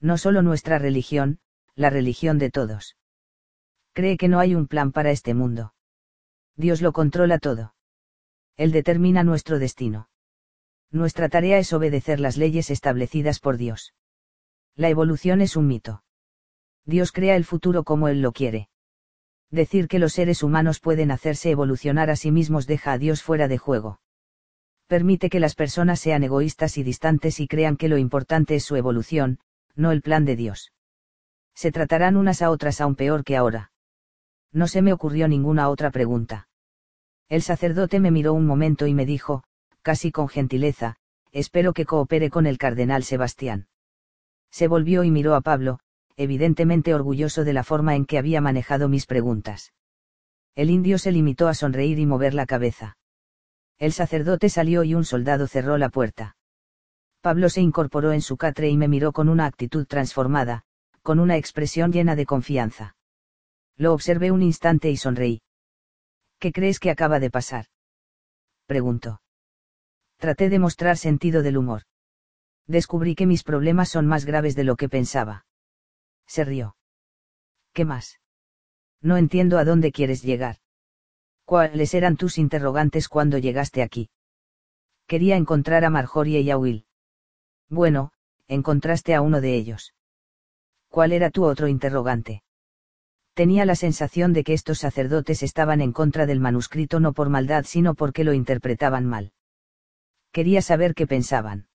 No 0.00 0.18
solo 0.18 0.42
nuestra 0.42 0.78
religión, 0.78 1.38
la 1.74 1.90
religión 1.90 2.38
de 2.38 2.50
todos 2.50 2.96
cree 3.92 4.16
que 4.16 4.28
no 4.28 4.38
hay 4.38 4.54
un 4.54 4.66
plan 4.66 4.92
para 4.92 5.10
este 5.10 5.34
mundo. 5.34 5.74
Dios 6.56 6.80
lo 6.82 6.92
controla 6.92 7.38
todo. 7.38 7.74
Él 8.56 8.72
determina 8.72 9.22
nuestro 9.22 9.58
destino. 9.58 10.08
Nuestra 10.90 11.28
tarea 11.28 11.58
es 11.58 11.72
obedecer 11.72 12.20
las 12.20 12.36
leyes 12.36 12.70
establecidas 12.70 13.38
por 13.38 13.56
Dios. 13.56 13.94
La 14.74 14.88
evolución 14.88 15.40
es 15.40 15.56
un 15.56 15.66
mito. 15.66 16.04
Dios 16.84 17.12
crea 17.12 17.36
el 17.36 17.44
futuro 17.44 17.84
como 17.84 18.08
Él 18.08 18.22
lo 18.22 18.32
quiere. 18.32 18.68
Decir 19.52 19.86
que 19.86 20.00
los 20.00 20.14
seres 20.14 20.42
humanos 20.42 20.80
pueden 20.80 21.10
hacerse 21.10 21.50
evolucionar 21.50 22.10
a 22.10 22.16
sí 22.16 22.32
mismos 22.32 22.66
deja 22.66 22.92
a 22.92 22.98
Dios 22.98 23.22
fuera 23.22 23.46
de 23.46 23.58
juego. 23.58 24.00
Permite 24.88 25.30
que 25.30 25.40
las 25.40 25.54
personas 25.54 26.00
sean 26.00 26.24
egoístas 26.24 26.78
y 26.78 26.82
distantes 26.82 27.38
y 27.38 27.46
crean 27.46 27.76
que 27.76 27.88
lo 27.88 27.98
importante 27.98 28.54
es 28.56 28.64
su 28.64 28.76
evolución, 28.76 29.38
no 29.76 29.92
el 29.92 30.02
plan 30.02 30.24
de 30.24 30.36
Dios. 30.36 30.72
Se 31.54 31.70
tratarán 31.70 32.16
unas 32.16 32.42
a 32.42 32.50
otras 32.50 32.80
aún 32.80 32.96
peor 32.96 33.24
que 33.24 33.36
ahora 33.36 33.72
no 34.52 34.68
se 34.68 34.82
me 34.82 34.92
ocurrió 34.92 35.28
ninguna 35.28 35.68
otra 35.68 35.90
pregunta. 35.90 36.48
El 37.28 37.42
sacerdote 37.42 38.00
me 38.00 38.10
miró 38.10 38.34
un 38.34 38.46
momento 38.46 38.86
y 38.86 38.94
me 38.94 39.06
dijo, 39.06 39.44
casi 39.80 40.12
con 40.12 40.28
gentileza, 40.28 40.96
espero 41.30 41.72
que 41.72 41.86
coopere 41.86 42.30
con 42.30 42.46
el 42.46 42.58
cardenal 42.58 43.02
Sebastián. 43.04 43.68
Se 44.50 44.68
volvió 44.68 45.04
y 45.04 45.10
miró 45.10 45.34
a 45.34 45.40
Pablo, 45.40 45.78
evidentemente 46.16 46.94
orgulloso 46.94 47.44
de 47.44 47.52
la 47.52 47.64
forma 47.64 47.96
en 47.96 48.04
que 48.04 48.18
había 48.18 48.40
manejado 48.40 48.88
mis 48.88 49.06
preguntas. 49.06 49.72
El 50.54 50.70
indio 50.70 50.98
se 50.98 51.12
limitó 51.12 51.48
a 51.48 51.54
sonreír 51.54 51.98
y 51.98 52.06
mover 52.06 52.34
la 52.34 52.46
cabeza. 52.46 52.96
El 53.78 53.92
sacerdote 53.92 54.48
salió 54.48 54.84
y 54.84 54.94
un 54.94 55.04
soldado 55.04 55.46
cerró 55.46 55.78
la 55.78 55.88
puerta. 55.88 56.36
Pablo 57.20 57.48
se 57.48 57.60
incorporó 57.60 58.12
en 58.12 58.20
su 58.20 58.36
catre 58.36 58.68
y 58.68 58.76
me 58.76 58.88
miró 58.88 59.12
con 59.12 59.28
una 59.28 59.46
actitud 59.46 59.86
transformada, 59.86 60.64
con 61.02 61.20
una 61.20 61.36
expresión 61.36 61.92
llena 61.92 62.16
de 62.16 62.26
confianza. 62.26 62.96
Lo 63.76 63.92
observé 63.92 64.30
un 64.30 64.42
instante 64.42 64.90
y 64.90 64.96
sonreí. 64.96 65.40
¿Qué 66.38 66.52
crees 66.52 66.78
que 66.78 66.90
acaba 66.90 67.20
de 67.20 67.30
pasar? 67.30 67.66
Preguntó. 68.66 69.22
Traté 70.18 70.48
de 70.48 70.58
mostrar 70.58 70.96
sentido 70.96 71.42
del 71.42 71.56
humor. 71.56 71.82
Descubrí 72.66 73.14
que 73.14 73.26
mis 73.26 73.42
problemas 73.42 73.88
son 73.88 74.06
más 74.06 74.24
graves 74.24 74.54
de 74.54 74.64
lo 74.64 74.76
que 74.76 74.88
pensaba. 74.88 75.44
Se 76.26 76.44
rió. 76.44 76.76
¿Qué 77.72 77.84
más? 77.84 78.20
No 79.00 79.16
entiendo 79.16 79.58
a 79.58 79.64
dónde 79.64 79.92
quieres 79.92 80.22
llegar. 80.22 80.56
¿Cuáles 81.44 81.94
eran 81.94 82.16
tus 82.16 82.38
interrogantes 82.38 83.08
cuando 83.08 83.38
llegaste 83.38 83.82
aquí? 83.82 84.10
Quería 85.06 85.36
encontrar 85.36 85.84
a 85.84 85.90
Marjorie 85.90 86.40
y 86.40 86.50
a 86.50 86.56
Will. 86.56 86.86
Bueno, 87.68 88.12
encontraste 88.48 89.14
a 89.14 89.20
uno 89.20 89.40
de 89.40 89.54
ellos. 89.56 89.94
¿Cuál 90.88 91.12
era 91.12 91.30
tu 91.30 91.44
otro 91.44 91.68
interrogante? 91.68 92.42
Tenía 93.34 93.64
la 93.64 93.76
sensación 93.76 94.32
de 94.32 94.44
que 94.44 94.52
estos 94.52 94.78
sacerdotes 94.78 95.42
estaban 95.42 95.80
en 95.80 95.92
contra 95.92 96.26
del 96.26 96.38
manuscrito 96.38 97.00
no 97.00 97.14
por 97.14 97.30
maldad 97.30 97.64
sino 97.64 97.94
porque 97.94 98.24
lo 98.24 98.34
interpretaban 98.34 99.06
mal. 99.06 99.32
Quería 100.32 100.62
saber 100.62 100.94
qué 100.94 101.06
pensaban. 101.06 101.68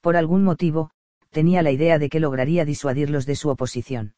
Por 0.00 0.16
algún 0.16 0.44
motivo, 0.44 0.92
tenía 1.30 1.62
la 1.62 1.70
idea 1.70 1.98
de 1.98 2.08
que 2.08 2.20
lograría 2.20 2.64
disuadirlos 2.64 3.26
de 3.26 3.36
su 3.36 3.48
oposición. 3.48 4.14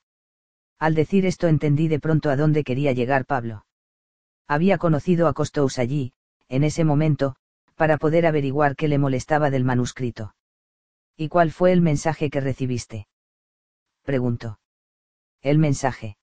Al 0.79 0.95
decir 0.95 1.27
esto 1.27 1.49
entendí 1.49 1.89
de 1.89 2.01
pronto 2.01 2.31
a 2.31 2.37
dónde 2.37 2.65
quería 2.65 2.93
llegar 2.93 3.27
Pablo. 3.27 3.67
Había 4.47 4.79
conocido 4.79 5.29
a 5.29 5.35
Costous 5.35 5.79
allí, 5.79 6.13
en 6.49 6.65
ese 6.65 6.85
momento, 6.85 7.37
para 7.77 7.99
poder 7.99 8.27
averiguar 8.27 8.77
qué 8.77 8.89
le 8.89 8.99
molestaba 8.99 9.51
del 9.51 9.65
manuscrito. 9.65 10.35
¿Y 11.17 11.29
cuál 11.29 11.51
fue 11.51 11.73
el 11.73 11.81
mensaje 11.81 12.31
que 12.31 12.41
recibiste? 12.41 13.07
Preguntó. 14.03 14.59
El 15.43 15.59
mensaje. 15.59 16.17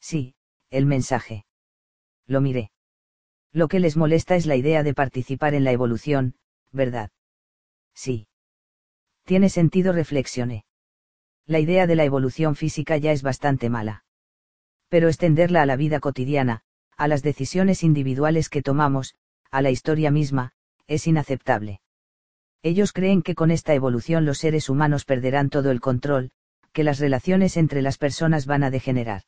Sí, 0.00 0.34
el 0.70 0.86
mensaje. 0.86 1.44
Lo 2.26 2.40
miré. 2.40 2.70
Lo 3.52 3.68
que 3.68 3.80
les 3.80 3.96
molesta 3.96 4.34
es 4.36 4.46
la 4.46 4.56
idea 4.56 4.82
de 4.82 4.94
participar 4.94 5.54
en 5.54 5.64
la 5.64 5.72
evolución, 5.72 6.36
¿verdad? 6.70 7.10
Sí. 7.94 8.26
Tiene 9.24 9.48
sentido, 9.48 9.92
reflexioné. 9.92 10.64
La 11.46 11.58
idea 11.58 11.86
de 11.86 11.96
la 11.96 12.04
evolución 12.04 12.54
física 12.54 12.96
ya 12.96 13.12
es 13.12 13.22
bastante 13.22 13.68
mala. 13.70 14.04
Pero 14.88 15.08
extenderla 15.08 15.62
a 15.62 15.66
la 15.66 15.76
vida 15.76 16.00
cotidiana, 16.00 16.62
a 16.96 17.08
las 17.08 17.22
decisiones 17.22 17.82
individuales 17.82 18.48
que 18.48 18.62
tomamos, 18.62 19.14
a 19.50 19.62
la 19.62 19.70
historia 19.70 20.10
misma, 20.10 20.52
es 20.86 21.06
inaceptable. 21.06 21.80
Ellos 22.62 22.92
creen 22.92 23.22
que 23.22 23.34
con 23.34 23.50
esta 23.50 23.74
evolución 23.74 24.24
los 24.24 24.38
seres 24.38 24.68
humanos 24.68 25.04
perderán 25.04 25.50
todo 25.50 25.70
el 25.70 25.80
control, 25.80 26.30
que 26.72 26.84
las 26.84 27.00
relaciones 27.00 27.56
entre 27.56 27.82
las 27.82 27.98
personas 27.98 28.46
van 28.46 28.62
a 28.62 28.70
degenerar. 28.70 29.22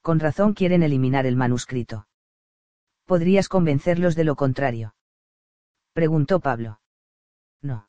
Con 0.00 0.18
razón 0.18 0.54
quieren 0.54 0.82
eliminar 0.82 1.26
el 1.26 1.36
manuscrito. 1.36 2.08
¿Podrías 3.04 3.48
convencerlos 3.48 4.16
de 4.16 4.24
lo 4.24 4.34
contrario? 4.34 4.94
Preguntó 5.92 6.40
Pablo. 6.40 6.80
No. 7.60 7.88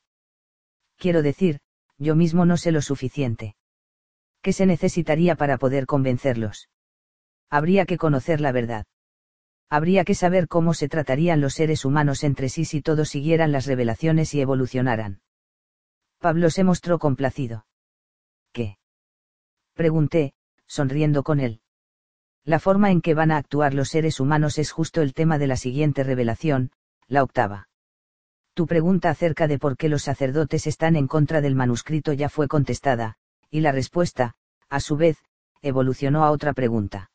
Quiero 0.97 1.22
decir, 1.22 1.59
yo 1.97 2.15
mismo 2.15 2.45
no 2.45 2.58
sé 2.58 2.72
lo 2.72 2.81
suficiente. 2.81 3.56
¿Qué 4.42 4.53
se 4.53 4.65
necesitaría 4.65 5.35
para 5.35 5.58
poder 5.58 5.85
convencerlos? 5.85 6.69
Habría 7.49 7.85
que 7.85 7.97
conocer 7.97 8.42
la 8.42 8.51
verdad. 8.51 8.85
Habría 9.69 10.03
que 10.03 10.15
saber 10.15 10.47
cómo 10.47 10.74
se 10.74 10.90
tratarían 10.90 11.42
los 11.42 11.53
seres 11.53 11.85
humanos 11.85 12.24
entre 12.24 12.49
sí 12.49 12.65
si 12.65 12.81
todos 12.81 13.09
siguieran 13.09 13.51
las 13.51 13.65
revelaciones 13.65 14.33
y 14.33 14.42
evolucionaran. 14.42 15.22
Pablo 16.19 16.49
se 16.49 16.63
mostró 16.63 16.99
complacido. 16.99 17.65
¿Qué? 18.51 18.77
Pregunté, 19.74 20.33
sonriendo 20.67 21.24
con 21.24 21.40
él. 21.40 21.61
La 22.45 22.59
forma 22.59 22.92
en 22.92 23.01
que 23.01 23.13
van 23.13 23.31
a 23.31 23.38
actuar 23.38 23.74
los 23.74 23.90
seres 23.90 24.19
humanos 24.19 24.58
es 24.58 24.72
justo 24.72 25.01
el 25.01 25.13
tema 25.13 25.38
de 25.38 25.47
la 25.47 25.56
siguiente 25.56 26.03
revelación, 26.03 26.72
la 27.08 27.24
octava. 27.24 27.69
Tu 28.53 28.68
pregunta 28.68 29.10
acerca 29.10 29.48
de 29.48 29.58
por 29.58 29.78
qué 29.78 29.90
los 29.90 30.03
sacerdotes 30.03 30.68
están 30.68 30.96
en 30.96 31.08
contra 31.08 31.42
del 31.42 31.56
manuscrito 31.56 32.14
ya 32.14 32.30
fue 32.30 32.48
contestada, 32.48 33.16
y 33.50 33.62
la 33.62 33.72
respuesta, 33.72 34.36
a 34.69 34.80
su 34.80 34.96
vez, 34.96 35.18
evolucionó 35.62 36.24
a 36.24 36.32
otra 36.32 36.53
pregunta. 36.53 37.12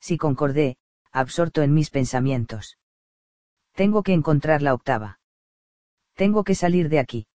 Si 0.00 0.16
concordé, 0.18 0.76
absorto 1.10 1.62
en 1.62 1.74
mis 1.74 1.90
pensamientos. 1.90 2.78
Tengo 3.74 4.02
que 4.02 4.12
encontrar 4.12 4.62
la 4.62 4.74
octava. 4.74 5.18
Tengo 6.14 6.44
que 6.44 6.54
salir 6.54 6.88
de 6.88 6.98
aquí. 6.98 7.26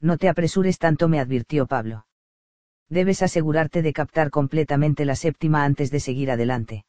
No 0.00 0.18
te 0.18 0.28
apresures 0.28 0.78
tanto, 0.78 1.08
me 1.08 1.18
advirtió 1.18 1.66
Pablo. 1.66 2.06
Debes 2.88 3.22
asegurarte 3.22 3.82
de 3.82 3.92
captar 3.92 4.30
completamente 4.30 5.04
la 5.04 5.16
séptima 5.16 5.64
antes 5.64 5.90
de 5.90 6.00
seguir 6.00 6.30
adelante. 6.30 6.84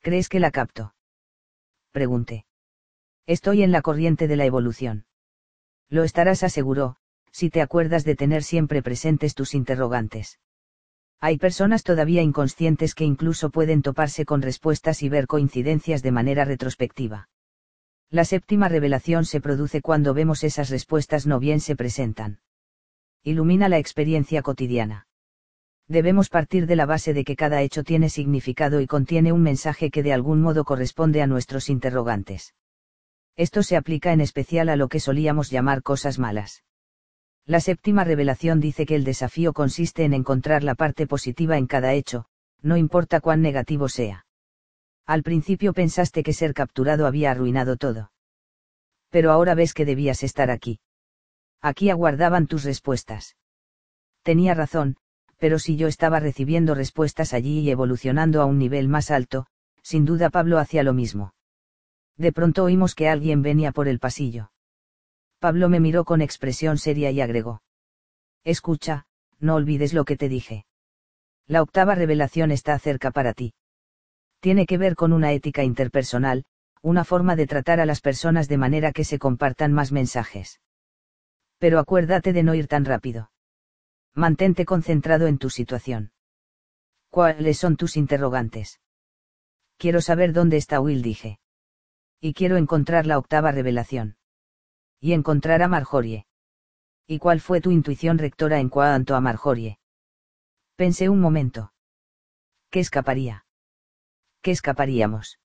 ¿Crees 0.00 0.28
que 0.28 0.40
la 0.40 0.50
capto? 0.50 0.94
Pregunté. 1.92 2.46
Estoy 3.26 3.62
en 3.62 3.72
la 3.72 3.80
corriente 3.80 4.28
de 4.28 4.36
la 4.36 4.44
evolución. 4.44 5.06
Lo 5.88 6.04
estarás, 6.04 6.42
aseguró, 6.42 6.96
si 7.30 7.48
te 7.48 7.62
acuerdas 7.62 8.04
de 8.04 8.16
tener 8.16 8.42
siempre 8.42 8.82
presentes 8.82 9.34
tus 9.34 9.54
interrogantes. 9.54 10.40
Hay 11.20 11.38
personas 11.38 11.84
todavía 11.84 12.20
inconscientes 12.20 12.94
que 12.94 13.04
incluso 13.04 13.48
pueden 13.48 13.80
toparse 13.80 14.26
con 14.26 14.42
respuestas 14.42 15.02
y 15.02 15.08
ver 15.08 15.26
coincidencias 15.26 16.02
de 16.02 16.12
manera 16.12 16.44
retrospectiva. 16.44 17.30
La 18.10 18.26
séptima 18.26 18.68
revelación 18.68 19.24
se 19.24 19.40
produce 19.40 19.80
cuando 19.80 20.12
vemos 20.12 20.44
esas 20.44 20.68
respuestas 20.68 21.26
no 21.26 21.38
bien 21.38 21.60
se 21.60 21.76
presentan. 21.76 22.40
Ilumina 23.22 23.70
la 23.70 23.78
experiencia 23.78 24.42
cotidiana. 24.42 25.06
Debemos 25.88 26.28
partir 26.28 26.66
de 26.66 26.76
la 26.76 26.84
base 26.84 27.14
de 27.14 27.24
que 27.24 27.36
cada 27.36 27.62
hecho 27.62 27.84
tiene 27.84 28.10
significado 28.10 28.82
y 28.82 28.86
contiene 28.86 29.32
un 29.32 29.42
mensaje 29.42 29.90
que 29.90 30.02
de 30.02 30.12
algún 30.12 30.42
modo 30.42 30.64
corresponde 30.64 31.22
a 31.22 31.26
nuestros 31.26 31.70
interrogantes. 31.70 32.52
Esto 33.36 33.62
se 33.62 33.76
aplica 33.76 34.12
en 34.12 34.20
especial 34.20 34.68
a 34.68 34.76
lo 34.76 34.88
que 34.88 35.00
solíamos 35.00 35.50
llamar 35.50 35.82
cosas 35.82 36.18
malas. 36.18 36.62
La 37.46 37.60
séptima 37.60 38.04
revelación 38.04 38.60
dice 38.60 38.86
que 38.86 38.94
el 38.94 39.04
desafío 39.04 39.52
consiste 39.52 40.04
en 40.04 40.14
encontrar 40.14 40.62
la 40.62 40.74
parte 40.74 41.06
positiva 41.06 41.58
en 41.58 41.66
cada 41.66 41.92
hecho, 41.92 42.26
no 42.62 42.76
importa 42.76 43.20
cuán 43.20 43.42
negativo 43.42 43.88
sea. 43.88 44.24
Al 45.04 45.22
principio 45.22 45.74
pensaste 45.74 46.22
que 46.22 46.32
ser 46.32 46.54
capturado 46.54 47.06
había 47.06 47.30
arruinado 47.30 47.76
todo. 47.76 48.12
Pero 49.10 49.30
ahora 49.30 49.54
ves 49.54 49.74
que 49.74 49.84
debías 49.84 50.22
estar 50.22 50.50
aquí. 50.50 50.80
Aquí 51.60 51.90
aguardaban 51.90 52.46
tus 52.46 52.64
respuestas. 52.64 53.36
Tenía 54.22 54.54
razón, 54.54 54.96
pero 55.38 55.58
si 55.58 55.76
yo 55.76 55.88
estaba 55.88 56.20
recibiendo 56.20 56.74
respuestas 56.74 57.34
allí 57.34 57.60
y 57.60 57.70
evolucionando 57.70 58.40
a 58.40 58.46
un 58.46 58.58
nivel 58.58 58.88
más 58.88 59.10
alto, 59.10 59.46
sin 59.82 60.06
duda 60.06 60.30
Pablo 60.30 60.58
hacía 60.58 60.82
lo 60.82 60.94
mismo. 60.94 61.34
De 62.16 62.32
pronto 62.32 62.64
oímos 62.64 62.94
que 62.94 63.08
alguien 63.08 63.42
venía 63.42 63.72
por 63.72 63.88
el 63.88 63.98
pasillo. 63.98 64.50
Pablo 65.40 65.68
me 65.68 65.80
miró 65.80 66.04
con 66.04 66.22
expresión 66.22 66.78
seria 66.78 67.10
y 67.10 67.20
agregó. 67.20 67.62
Escucha, 68.44 69.06
no 69.40 69.56
olvides 69.56 69.92
lo 69.92 70.04
que 70.04 70.16
te 70.16 70.28
dije. 70.28 70.64
La 71.46 71.60
octava 71.60 71.94
revelación 71.94 72.50
está 72.50 72.78
cerca 72.78 73.10
para 73.10 73.34
ti. 73.34 73.54
Tiene 74.40 74.66
que 74.66 74.78
ver 74.78 74.94
con 74.94 75.12
una 75.12 75.32
ética 75.32 75.64
interpersonal, 75.64 76.44
una 76.82 77.04
forma 77.04 77.34
de 77.34 77.46
tratar 77.46 77.80
a 77.80 77.86
las 77.86 78.00
personas 78.00 78.46
de 78.48 78.58
manera 78.58 78.92
que 78.92 79.04
se 79.04 79.18
compartan 79.18 79.72
más 79.72 79.90
mensajes. 79.90 80.60
Pero 81.58 81.78
acuérdate 81.78 82.32
de 82.32 82.42
no 82.42 82.54
ir 82.54 82.68
tan 82.68 82.84
rápido. 82.84 83.30
Mantente 84.14 84.64
concentrado 84.64 85.26
en 85.26 85.38
tu 85.38 85.50
situación. 85.50 86.12
¿Cuáles 87.10 87.58
son 87.58 87.76
tus 87.76 87.96
interrogantes? 87.96 88.80
Quiero 89.76 90.00
saber 90.00 90.32
dónde 90.32 90.56
está 90.56 90.80
Will, 90.80 91.02
dije 91.02 91.38
y 92.24 92.32
quiero 92.32 92.56
encontrar 92.56 93.04
la 93.04 93.18
octava 93.18 93.52
revelación. 93.52 94.16
Y 94.98 95.12
encontrar 95.12 95.60
a 95.60 95.68
Marjorie. 95.68 96.24
¿Y 97.06 97.18
cuál 97.18 97.38
fue 97.38 97.60
tu 97.60 97.70
intuición 97.70 98.16
rectora 98.16 98.60
en 98.60 98.70
cuanto 98.70 99.14
a 99.14 99.20
Marjorie? 99.20 99.78
Pensé 100.74 101.10
un 101.10 101.20
momento. 101.20 101.74
¿Qué 102.70 102.80
escaparía? 102.80 103.44
¿Qué 104.40 104.52
escaparíamos? 104.52 105.38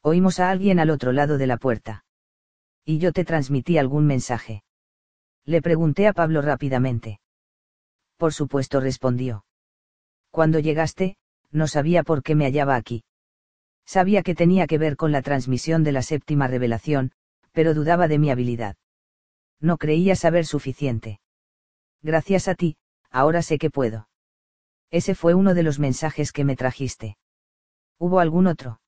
Oímos 0.00 0.38
a 0.38 0.48
alguien 0.48 0.78
al 0.78 0.90
otro 0.90 1.10
lado 1.10 1.38
de 1.38 1.48
la 1.48 1.56
puerta. 1.56 2.04
Y 2.84 2.98
yo 2.98 3.10
te 3.10 3.24
transmití 3.24 3.76
algún 3.76 4.06
mensaje. 4.06 4.62
Le 5.44 5.60
pregunté 5.60 6.06
a 6.06 6.12
Pablo 6.12 6.40
rápidamente. 6.40 7.18
Por 8.16 8.32
supuesto 8.32 8.78
respondió. 8.78 9.44
Cuando 10.30 10.60
llegaste, 10.60 11.16
no 11.50 11.66
sabía 11.66 12.04
por 12.04 12.22
qué 12.22 12.36
me 12.36 12.44
hallaba 12.44 12.76
aquí. 12.76 13.02
Sabía 13.86 14.22
que 14.22 14.34
tenía 14.34 14.66
que 14.66 14.78
ver 14.78 14.96
con 14.96 15.12
la 15.12 15.22
transmisión 15.22 15.84
de 15.84 15.92
la 15.92 16.02
séptima 16.02 16.48
revelación, 16.48 17.12
pero 17.52 17.72
dudaba 17.72 18.08
de 18.08 18.18
mi 18.18 18.30
habilidad. 18.30 18.76
No 19.60 19.78
creía 19.78 20.16
saber 20.16 20.44
suficiente. 20.44 21.20
Gracias 22.02 22.48
a 22.48 22.54
ti, 22.54 22.76
ahora 23.10 23.42
sé 23.42 23.58
que 23.58 23.70
puedo. 23.70 24.08
Ese 24.90 25.14
fue 25.14 25.34
uno 25.34 25.54
de 25.54 25.62
los 25.62 25.78
mensajes 25.78 26.32
que 26.32 26.44
me 26.44 26.56
trajiste. 26.56 27.16
¿Hubo 27.98 28.20
algún 28.20 28.46
otro? 28.46 28.80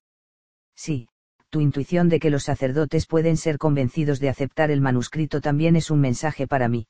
Sí, 0.75 1.07
tu 1.49 1.61
intuición 1.61 2.09
de 2.09 2.19
que 2.19 2.29
los 2.29 2.43
sacerdotes 2.43 3.07
pueden 3.07 3.37
ser 3.37 3.57
convencidos 3.57 4.19
de 4.19 4.29
aceptar 4.29 4.69
el 4.69 4.81
manuscrito 4.81 5.41
también 5.41 5.75
es 5.75 5.89
un 5.89 5.99
mensaje 5.99 6.45
para 6.47 6.67
mí. 6.67 6.87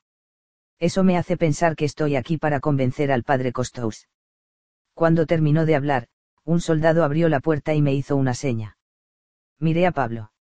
Eso 0.80 1.04
me 1.04 1.18
hace 1.18 1.38
pensar 1.38 1.76
que 1.76 1.86
estoy 1.86 2.16
aquí 2.16 2.38
para 2.38 2.60
convencer 2.60 3.12
al 3.12 3.24
padre 3.24 3.52
Costous. 3.52 4.08
Cuando 4.94 5.26
terminó 5.26 5.66
de 5.66 5.76
hablar, 5.76 6.08
un 6.50 6.62
soldado 6.62 7.04
abrió 7.04 7.30
la 7.30 7.42
puerta 7.42 7.76
y 7.76 7.82
me 7.84 7.94
hizo 7.94 8.16
una 8.16 8.34
seña. 8.34 8.76
Miré 9.60 9.86
a 9.86 9.92
Pablo. 9.92 10.32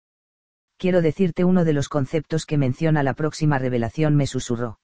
Quiero 0.79 1.03
decirte 1.03 1.45
uno 1.45 1.67
de 1.67 1.75
los 1.75 1.91
conceptos 1.91 2.47
que 2.47 2.57
menciona 2.57 3.03
la 3.03 3.13
próxima 3.13 3.59
revelación, 3.59 4.17
me 4.17 4.27
susurró. 4.27 4.81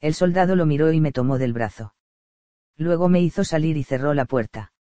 El 0.00 0.14
soldado 0.14 0.56
lo 0.56 0.64
miró 0.64 0.90
y 0.90 1.02
me 1.02 1.12
tomó 1.12 1.36
del 1.36 1.52
brazo. 1.52 1.94
Luego 2.78 3.10
me 3.10 3.20
hizo 3.20 3.44
salir 3.44 3.76
y 3.76 3.84
cerró 3.84 4.14
la 4.14 4.24
puerta. 4.24 4.72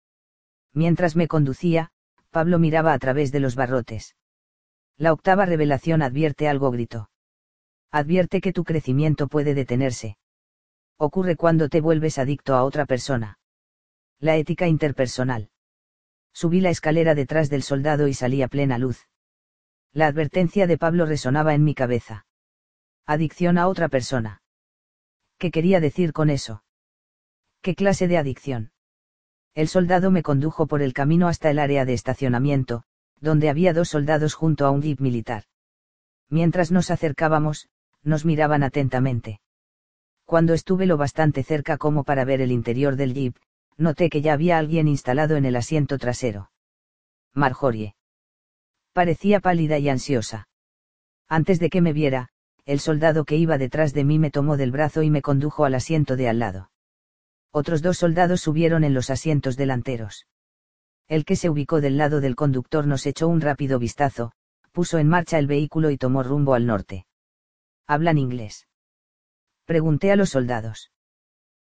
Mientras 0.72 1.18
me 1.18 1.28
conducía, 1.28 1.92
Pablo 2.30 2.60
miraba 2.60 2.94
a 2.94 3.00
través 3.00 3.34
de 3.34 3.42
los 3.42 3.56
barrotes. 3.56 4.16
La 4.96 5.12
octava 5.12 5.46
revelación 5.46 6.02
advierte 6.02 6.48
algo, 6.48 6.72
gritó. 6.72 7.10
Advierte 7.92 8.40
que 8.40 8.54
tu 8.54 8.64
crecimiento 8.64 9.28
puede 9.28 9.54
detenerse. 9.54 10.18
Ocurre 10.96 11.36
cuando 11.36 11.68
te 11.68 11.82
vuelves 11.82 12.20
adicto 12.20 12.56
a 12.56 12.64
otra 12.64 12.86
persona. 12.86 13.38
La 14.20 14.38
ética 14.38 14.66
interpersonal. 14.68 15.50
Subí 16.40 16.62
la 16.62 16.70
escalera 16.70 17.16
detrás 17.16 17.50
del 17.50 17.64
soldado 17.64 18.08
y 18.08 18.14
salí 18.14 18.44
a 18.44 18.48
plena 18.48 18.78
luz. 18.78 19.08
La 19.92 20.06
advertencia 20.06 20.68
de 20.68 20.78
Pablo 20.78 21.08
resonaba 21.08 21.56
en 21.56 21.64
mi 21.64 21.74
cabeza. 21.74 22.28
Adicción 23.08 23.58
a 23.58 23.68
otra 23.68 23.90
persona. 23.90 24.44
¿Qué 25.40 25.50
quería 25.50 25.80
decir 25.80 26.14
con 26.14 26.30
eso? 26.30 26.64
¿Qué 27.64 27.74
clase 27.74 28.08
de 28.08 28.20
adicción? 28.20 28.72
El 29.56 29.68
soldado 29.68 30.12
me 30.12 30.22
condujo 30.22 30.68
por 30.68 30.84
el 30.84 30.94
camino 30.94 31.28
hasta 31.28 31.50
el 31.50 31.58
área 31.58 31.86
de 31.86 31.94
estacionamiento, 31.94 32.84
donde 33.20 33.50
había 33.50 33.74
dos 33.74 33.90
soldados 33.90 34.36
junto 34.36 34.68
a 34.68 34.70
un 34.70 34.84
jeep 34.84 35.00
militar. 35.00 35.46
Mientras 36.30 36.72
nos 36.72 36.92
acercábamos, 36.92 37.68
nos 38.04 38.26
miraban 38.26 38.62
atentamente. 38.62 39.42
Cuando 40.24 40.54
estuve 40.54 40.86
lo 40.86 40.98
bastante 40.98 41.42
cerca 41.42 41.80
como 41.80 42.04
para 42.04 42.26
ver 42.26 42.42
el 42.42 42.52
interior 42.52 42.96
del 42.96 43.16
jeep, 43.16 43.38
noté 43.78 44.10
que 44.10 44.22
ya 44.22 44.34
había 44.34 44.58
alguien 44.58 44.88
instalado 44.88 45.36
en 45.36 45.46
el 45.46 45.56
asiento 45.56 45.98
trasero. 45.98 46.52
Marjorie. 47.34 47.96
Parecía 48.94 49.40
pálida 49.40 49.78
y 49.78 49.90
ansiosa. 49.90 50.48
Antes 51.30 51.60
de 51.60 51.70
que 51.70 51.82
me 51.82 51.94
viera, 51.94 52.30
el 52.66 52.80
soldado 52.80 53.26
que 53.26 53.38
iba 53.38 53.58
detrás 53.58 53.94
de 53.94 54.04
mí 54.04 54.20
me 54.20 54.32
tomó 54.32 54.58
del 54.58 54.72
brazo 54.72 55.04
y 55.04 55.10
me 55.10 55.22
condujo 55.22 55.66
al 55.66 55.76
asiento 55.76 56.16
de 56.16 56.28
al 56.30 56.40
lado. 56.40 56.72
Otros 57.52 57.82
dos 57.82 57.98
soldados 57.98 58.42
subieron 58.42 58.84
en 58.84 58.94
los 58.94 59.10
asientos 59.10 59.56
delanteros. 59.56 60.28
El 61.08 61.24
que 61.24 61.36
se 61.36 61.50
ubicó 61.50 61.80
del 61.80 61.98
lado 61.98 62.20
del 62.20 62.36
conductor 62.36 62.86
nos 62.86 63.06
echó 63.06 63.28
un 63.28 63.40
rápido 63.40 63.80
vistazo, 63.80 64.34
puso 64.72 64.98
en 64.98 65.08
marcha 65.08 65.40
el 65.40 65.48
vehículo 65.48 65.90
y 65.90 65.98
tomó 65.98 66.24
rumbo 66.24 66.54
al 66.54 66.66
norte. 66.66 67.06
¿Hablan 67.88 68.18
inglés? 68.18 68.68
Pregunté 69.66 70.12
a 70.12 70.16
los 70.16 70.32
soldados. 70.32 70.92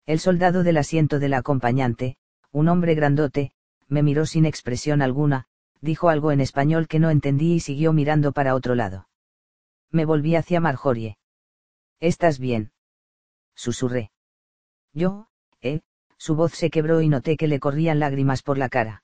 El 0.05 0.19
soldado 0.19 0.63
del 0.63 0.77
asiento 0.77 1.19
de 1.19 1.29
la 1.29 1.37
acompañante, 1.37 2.17
un 2.51 2.67
hombre 2.67 2.95
grandote, 2.95 3.51
me 3.87 4.03
miró 4.03 4.25
sin 4.25 4.45
expresión 4.45 5.01
alguna, 5.01 5.45
dijo 5.79 6.09
algo 6.09 6.31
en 6.31 6.41
español 6.41 6.87
que 6.87 6.99
no 6.99 7.09
entendí 7.09 7.53
y 7.53 7.59
siguió 7.59 7.93
mirando 7.93 8.31
para 8.31 8.55
otro 8.55 8.75
lado. 8.75 9.07
Me 9.91 10.05
volví 10.05 10.35
hacia 10.35 10.59
Marjorie. 10.59 11.17
¿Estás 11.99 12.39
bien? 12.39 12.71
Susurré. 13.55 14.11
Yo, 14.93 15.27
eh, 15.61 15.81
su 16.17 16.35
voz 16.35 16.53
se 16.53 16.69
quebró 16.69 17.01
y 17.01 17.09
noté 17.09 17.37
que 17.37 17.47
le 17.47 17.59
corrían 17.59 17.99
lágrimas 17.99 18.41
por 18.41 18.57
la 18.57 18.69
cara. 18.69 19.03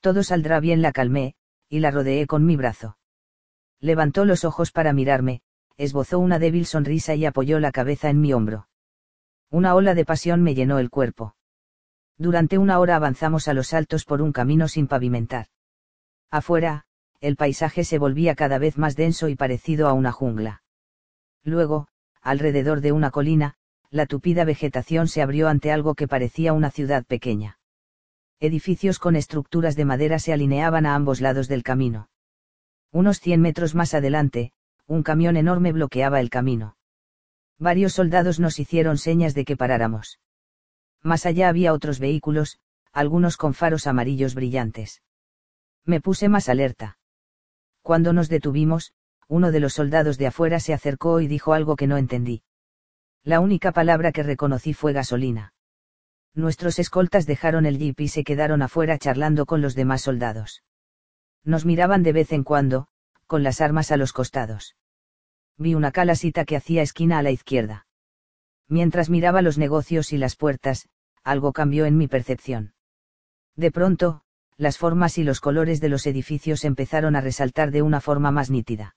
Todo 0.00 0.22
saldrá 0.22 0.60
bien, 0.60 0.82
la 0.82 0.92
calmé, 0.92 1.36
y 1.68 1.78
la 1.78 1.90
rodeé 1.90 2.26
con 2.26 2.44
mi 2.44 2.56
brazo. 2.56 2.98
Levantó 3.80 4.24
los 4.24 4.44
ojos 4.44 4.72
para 4.72 4.92
mirarme, 4.92 5.42
esbozó 5.76 6.18
una 6.18 6.38
débil 6.38 6.66
sonrisa 6.66 7.14
y 7.14 7.24
apoyó 7.24 7.60
la 7.60 7.72
cabeza 7.72 8.10
en 8.10 8.20
mi 8.20 8.32
hombro. 8.32 8.68
Una 9.52 9.74
ola 9.74 9.94
de 9.94 10.06
pasión 10.06 10.42
me 10.42 10.54
llenó 10.54 10.78
el 10.78 10.88
cuerpo. 10.88 11.36
Durante 12.16 12.56
una 12.56 12.78
hora 12.78 12.96
avanzamos 12.96 13.48
a 13.48 13.52
los 13.52 13.66
saltos 13.68 14.06
por 14.06 14.22
un 14.22 14.32
camino 14.32 14.66
sin 14.66 14.88
pavimentar. 14.88 15.48
Afuera, 16.30 16.86
el 17.20 17.36
paisaje 17.36 17.84
se 17.84 17.98
volvía 17.98 18.34
cada 18.34 18.56
vez 18.56 18.78
más 18.78 18.96
denso 18.96 19.28
y 19.28 19.36
parecido 19.36 19.88
a 19.88 19.92
una 19.92 20.10
jungla. 20.10 20.62
Luego, 21.44 21.88
alrededor 22.22 22.80
de 22.80 22.92
una 22.92 23.10
colina, 23.10 23.56
la 23.90 24.06
tupida 24.06 24.46
vegetación 24.46 25.06
se 25.06 25.20
abrió 25.20 25.48
ante 25.48 25.70
algo 25.70 25.94
que 25.94 26.08
parecía 26.08 26.54
una 26.54 26.70
ciudad 26.70 27.04
pequeña. 27.04 27.58
Edificios 28.40 28.98
con 28.98 29.16
estructuras 29.16 29.76
de 29.76 29.84
madera 29.84 30.18
se 30.18 30.32
alineaban 30.32 30.86
a 30.86 30.94
ambos 30.94 31.20
lados 31.20 31.46
del 31.46 31.62
camino. 31.62 32.08
Unos 32.90 33.20
cien 33.20 33.42
metros 33.42 33.74
más 33.74 33.92
adelante, 33.92 34.52
un 34.86 35.02
camión 35.02 35.36
enorme 35.36 35.72
bloqueaba 35.72 36.20
el 36.20 36.30
camino. 36.30 36.74
Varios 37.58 37.92
soldados 37.92 38.40
nos 38.40 38.58
hicieron 38.58 38.98
señas 38.98 39.34
de 39.34 39.44
que 39.44 39.56
paráramos. 39.56 40.18
Más 41.02 41.26
allá 41.26 41.48
había 41.48 41.72
otros 41.72 41.98
vehículos, 41.98 42.58
algunos 42.92 43.36
con 43.36 43.54
faros 43.54 43.86
amarillos 43.86 44.34
brillantes. 44.34 45.02
Me 45.84 46.00
puse 46.00 46.28
más 46.28 46.48
alerta. 46.48 46.98
Cuando 47.82 48.12
nos 48.12 48.28
detuvimos, 48.28 48.92
uno 49.28 49.50
de 49.50 49.60
los 49.60 49.74
soldados 49.74 50.18
de 50.18 50.26
afuera 50.26 50.60
se 50.60 50.74
acercó 50.74 51.20
y 51.20 51.26
dijo 51.26 51.54
algo 51.54 51.74
que 51.76 51.86
no 51.86 51.96
entendí. 51.96 52.42
La 53.24 53.40
única 53.40 53.72
palabra 53.72 54.12
que 54.12 54.22
reconocí 54.22 54.74
fue 54.74 54.92
gasolina. 54.92 55.54
Nuestros 56.34 56.78
escoltas 56.78 57.26
dejaron 57.26 57.66
el 57.66 57.78
jeep 57.78 58.00
y 58.00 58.08
se 58.08 58.24
quedaron 58.24 58.62
afuera 58.62 58.98
charlando 58.98 59.46
con 59.46 59.60
los 59.60 59.74
demás 59.74 60.02
soldados. 60.02 60.62
Nos 61.44 61.64
miraban 61.64 62.02
de 62.02 62.12
vez 62.12 62.32
en 62.32 62.44
cuando, 62.44 62.88
con 63.26 63.42
las 63.42 63.60
armas 63.60 63.90
a 63.90 63.96
los 63.96 64.12
costados. 64.12 64.76
Vi 65.58 65.74
una 65.74 65.92
calasita 65.92 66.44
que 66.44 66.56
hacía 66.56 66.82
esquina 66.82 67.18
a 67.18 67.22
la 67.22 67.30
izquierda. 67.30 67.86
Mientras 68.68 69.10
miraba 69.10 69.42
los 69.42 69.58
negocios 69.58 70.12
y 70.12 70.18
las 70.18 70.36
puertas, 70.36 70.88
algo 71.22 71.52
cambió 71.52 71.84
en 71.86 71.96
mi 71.96 72.08
percepción. 72.08 72.74
De 73.54 73.70
pronto, 73.70 74.22
las 74.56 74.78
formas 74.78 75.18
y 75.18 75.24
los 75.24 75.40
colores 75.40 75.80
de 75.80 75.88
los 75.88 76.06
edificios 76.06 76.64
empezaron 76.64 77.16
a 77.16 77.20
resaltar 77.20 77.70
de 77.70 77.82
una 77.82 78.00
forma 78.00 78.30
más 78.30 78.50
nítida. 78.50 78.96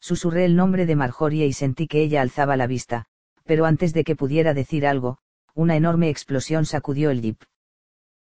Susurré 0.00 0.44
el 0.44 0.56
nombre 0.56 0.86
de 0.86 0.96
Marjorie 0.96 1.46
y 1.46 1.52
sentí 1.52 1.88
que 1.88 2.02
ella 2.02 2.22
alzaba 2.22 2.56
la 2.56 2.66
vista, 2.66 3.06
pero 3.44 3.64
antes 3.64 3.92
de 3.92 4.04
que 4.04 4.16
pudiera 4.16 4.54
decir 4.54 4.86
algo, 4.86 5.18
una 5.54 5.76
enorme 5.76 6.10
explosión 6.10 6.66
sacudió 6.66 7.10
el 7.10 7.22
jeep. 7.22 7.42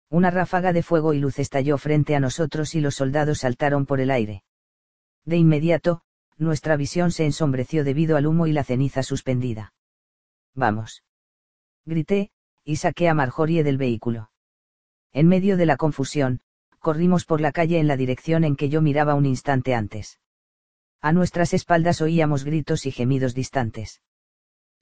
Una 0.09 0.31
ráfaga 0.31 0.73
de 0.73 0.83
fuego 0.83 1.13
y 1.15 1.19
luz 1.19 1.39
estalló 1.39 1.77
frente 1.79 2.15
a 2.15 2.21
nosotros 2.21 2.75
y 2.75 2.81
los 2.81 2.95
soldados 2.95 3.41
saltaron 3.41 3.87
por 3.87 4.01
el 4.01 4.11
aire. 4.11 4.45
De 5.25 5.37
inmediato, 5.37 6.03
nuestra 6.39 6.77
visión 6.77 7.11
se 7.11 7.25
ensombreció 7.25 7.85
debido 7.85 8.17
al 8.17 8.27
humo 8.27 8.47
y 8.47 8.53
la 8.53 8.65
ceniza 8.65 9.03
suspendida. 9.03 9.73
Vamos. 10.55 11.05
Grité, 11.85 12.31
y 12.65 12.77
saqué 12.77 13.09
a 13.09 13.15
Marjorie 13.15 13.63
del 13.63 13.79
vehículo. 13.79 14.31
En 15.13 15.29
medio 15.29 15.57
de 15.57 15.67
la 15.67 15.77
confusión, 15.77 16.41
corrimos 16.81 17.25
por 17.25 17.41
la 17.41 17.53
calle 17.53 17.79
en 17.79 17.87
la 17.87 17.97
dirección 17.97 18.45
en 18.45 18.57
que 18.57 18.69
yo 18.69 18.81
miraba 18.83 19.15
un 19.15 19.27
instante 19.27 19.75
antes. 19.75 20.19
A 21.01 21.13
nuestras 21.13 21.53
espaldas 21.55 22.01
oíamos 22.01 22.45
gritos 22.45 22.87
y 22.87 22.91
gemidos 22.91 23.35
distantes. 23.35 24.01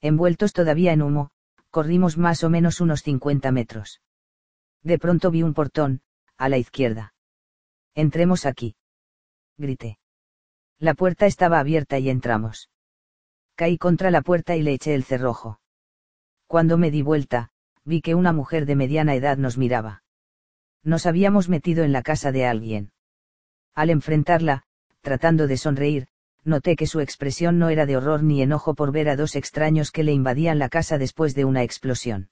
Envueltos 0.00 0.52
todavía 0.52 0.92
en 0.92 1.02
humo, 1.02 1.30
corrimos 1.70 2.18
más 2.18 2.44
o 2.44 2.50
menos 2.50 2.80
unos 2.80 3.02
50 3.02 3.50
metros. 3.52 4.00
De 4.82 4.98
pronto 4.98 5.30
vi 5.30 5.42
un 5.42 5.54
portón, 5.54 6.02
a 6.36 6.48
la 6.48 6.58
izquierda. 6.58 7.14
Entremos 7.94 8.46
aquí. 8.46 8.74
Grité. 9.56 9.98
La 10.82 10.94
puerta 10.94 11.26
estaba 11.26 11.60
abierta 11.60 12.00
y 12.00 12.10
entramos. 12.10 12.68
Caí 13.54 13.78
contra 13.78 14.10
la 14.10 14.20
puerta 14.20 14.56
y 14.56 14.62
le 14.62 14.72
eché 14.72 14.96
el 14.96 15.04
cerrojo. 15.04 15.60
Cuando 16.48 16.76
me 16.76 16.90
di 16.90 17.02
vuelta, 17.02 17.50
vi 17.84 18.00
que 18.00 18.16
una 18.16 18.32
mujer 18.32 18.66
de 18.66 18.74
mediana 18.74 19.14
edad 19.14 19.36
nos 19.36 19.56
miraba. 19.56 20.02
Nos 20.82 21.06
habíamos 21.06 21.48
metido 21.48 21.84
en 21.84 21.92
la 21.92 22.02
casa 22.02 22.32
de 22.32 22.46
alguien. 22.46 22.90
Al 23.76 23.90
enfrentarla, 23.90 24.64
tratando 25.02 25.46
de 25.46 25.56
sonreír, 25.56 26.08
noté 26.42 26.74
que 26.74 26.88
su 26.88 26.98
expresión 26.98 27.60
no 27.60 27.68
era 27.68 27.86
de 27.86 27.96
horror 27.96 28.24
ni 28.24 28.42
enojo 28.42 28.74
por 28.74 28.90
ver 28.90 29.08
a 29.08 29.14
dos 29.14 29.36
extraños 29.36 29.92
que 29.92 30.02
le 30.02 30.10
invadían 30.10 30.58
la 30.58 30.68
casa 30.68 30.98
después 30.98 31.36
de 31.36 31.44
una 31.44 31.62
explosión. 31.62 32.30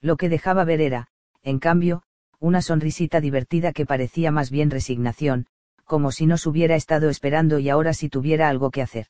Lo 0.00 0.16
que 0.16 0.28
dejaba 0.28 0.64
ver 0.64 0.80
era, 0.80 1.06
en 1.44 1.60
cambio, 1.60 2.02
una 2.40 2.62
sonrisita 2.62 3.20
divertida 3.20 3.72
que 3.72 3.86
parecía 3.86 4.32
más 4.32 4.50
bien 4.50 4.72
resignación, 4.72 5.46
como 5.90 6.12
si 6.12 6.26
nos 6.26 6.46
hubiera 6.46 6.76
estado 6.76 7.10
esperando 7.10 7.58
y 7.58 7.68
ahora 7.68 7.94
sí 7.94 8.08
tuviera 8.08 8.48
algo 8.48 8.70
que 8.70 8.80
hacer. 8.80 9.08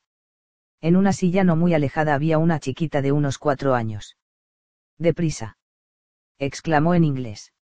En 0.80 0.96
una 0.96 1.12
silla 1.12 1.44
no 1.44 1.54
muy 1.54 1.74
alejada 1.74 2.14
había 2.14 2.38
una 2.38 2.58
chiquita 2.58 3.02
de 3.02 3.12
unos 3.12 3.36
cuatro 3.36 3.74
años. 3.74 4.16
Deprisa. 4.96 5.58
exclamó 6.38 6.94
en 6.94 7.04
inglés 7.04 7.52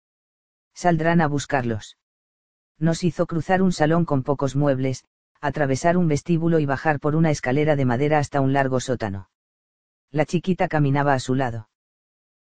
saldrán 0.78 1.20
a 1.20 1.26
buscarlos. 1.26 1.98
Nos 2.78 3.02
hizo 3.02 3.26
cruzar 3.26 3.62
un 3.62 3.72
salón 3.72 4.04
con 4.04 4.22
pocos 4.22 4.54
muebles, 4.54 5.04
atravesar 5.40 5.96
un 5.96 6.06
vestíbulo 6.06 6.60
y 6.60 6.66
bajar 6.66 7.00
por 7.00 7.16
una 7.16 7.32
escalera 7.32 7.74
de 7.74 7.84
madera 7.84 8.20
hasta 8.20 8.40
un 8.40 8.52
largo 8.52 8.78
sótano. 8.78 9.28
La 10.12 10.24
chiquita 10.24 10.68
caminaba 10.68 11.14
a 11.14 11.18
su 11.18 11.34
lado. 11.34 11.68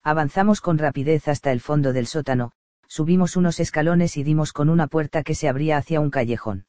Avanzamos 0.01 0.61
con 0.61 0.77
rapidez 0.77 1.27
hasta 1.27 1.51
el 1.51 1.59
fondo 1.59 1.91
del 1.91 2.07
sótano, 2.07 2.53
subimos 2.91 3.37
unos 3.37 3.61
escalones 3.61 4.17
y 4.17 4.23
dimos 4.23 4.51
con 4.51 4.67
una 4.67 4.87
puerta 4.87 5.23
que 5.23 5.33
se 5.33 5.47
abría 5.47 5.77
hacia 5.77 6.01
un 6.01 6.09
callejón. 6.09 6.65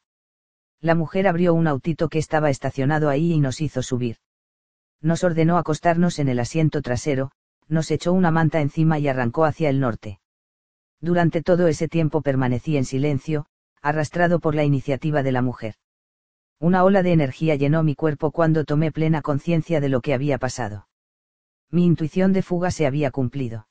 La 0.81 0.95
mujer 0.95 1.27
abrió 1.27 1.53
un 1.53 1.67
autito 1.67 2.09
que 2.09 2.21
estaba 2.21 2.49
estacionado 2.49 3.09
ahí 3.09 3.33
y 3.33 3.41
nos 3.41 3.61
hizo 3.61 3.83
subir. 3.83 4.19
Nos 5.01 5.25
ordenó 5.25 5.59
acostarnos 5.59 6.21
en 6.21 6.29
el 6.29 6.39
asiento 6.39 6.81
trasero, 6.81 7.33
nos 7.67 7.91
echó 7.91 8.13
una 8.13 8.31
manta 8.31 8.61
encima 8.61 9.01
y 9.01 9.09
arrancó 9.09 9.45
hacia 9.45 9.69
el 9.69 9.81
norte. 9.81 10.21
Durante 11.01 11.43
todo 11.43 11.67
ese 11.67 11.89
tiempo 11.89 12.23
permanecí 12.23 12.77
en 12.77 12.85
silencio, 12.85 13.47
arrastrado 13.81 14.39
por 14.39 14.55
la 14.55 14.63
iniciativa 14.63 15.25
de 15.25 15.33
la 15.33 15.43
mujer. 15.43 15.75
Una 16.61 16.85
ola 16.85 17.03
de 17.03 17.11
energía 17.11 17.57
llenó 17.57 17.83
mi 17.83 17.97
cuerpo 17.97 18.31
cuando 18.31 18.65
tomé 18.65 18.93
plena 18.93 19.23
conciencia 19.23 19.81
de 19.81 19.89
lo 19.89 20.01
que 20.01 20.15
había 20.15 20.39
pasado. 20.39 20.87
Mi 21.69 21.85
intuición 21.85 22.33
de 22.33 22.43
fuga 22.43 22.71
se 22.71 22.87
había 22.87 23.11
cumplido. 23.11 23.67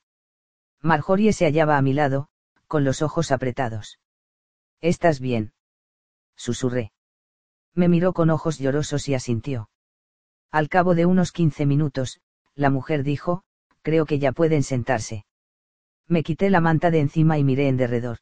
Marjorie 0.82 1.32
se 1.32 1.46
hallaba 1.46 1.78
a 1.78 1.82
mi 1.82 1.94
lado, 1.94 2.28
con 2.72 2.84
los 2.84 3.02
ojos 3.02 3.32
apretados. 3.32 3.98
¿Estás 4.80 5.20
bien? 5.20 5.52
Susurré. 6.36 6.90
Me 7.74 7.86
miró 7.86 8.14
con 8.14 8.30
ojos 8.30 8.58
llorosos 8.58 9.10
y 9.10 9.14
asintió. 9.14 9.68
Al 10.50 10.70
cabo 10.70 10.94
de 10.94 11.04
unos 11.04 11.32
quince 11.32 11.66
minutos, 11.66 12.22
la 12.54 12.70
mujer 12.70 13.02
dijo, 13.02 13.42
creo 13.82 14.06
que 14.06 14.18
ya 14.18 14.32
pueden 14.32 14.62
sentarse. 14.62 15.26
Me 16.08 16.22
quité 16.22 16.48
la 16.48 16.62
manta 16.62 16.90
de 16.90 17.00
encima 17.00 17.36
y 17.36 17.44
miré 17.44 17.68
en 17.68 17.76
derredor. 17.76 18.20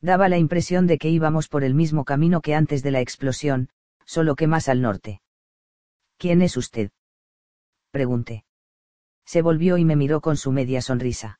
Daba 0.00 0.28
la 0.28 0.38
impresión 0.38 0.88
de 0.88 0.98
que 0.98 1.08
íbamos 1.08 1.46
por 1.46 1.62
el 1.62 1.76
mismo 1.76 2.04
camino 2.04 2.40
que 2.40 2.56
antes 2.56 2.82
de 2.82 2.90
la 2.90 3.00
explosión, 3.00 3.68
solo 4.04 4.34
que 4.34 4.48
más 4.48 4.68
al 4.68 4.82
norte. 4.82 5.22
¿Quién 6.18 6.42
es 6.42 6.56
usted? 6.56 6.90
Pregunté. 7.92 8.44
Se 9.24 9.42
volvió 9.42 9.78
y 9.78 9.84
me 9.84 9.94
miró 9.94 10.20
con 10.20 10.36
su 10.36 10.50
media 10.50 10.82
sonrisa. 10.82 11.39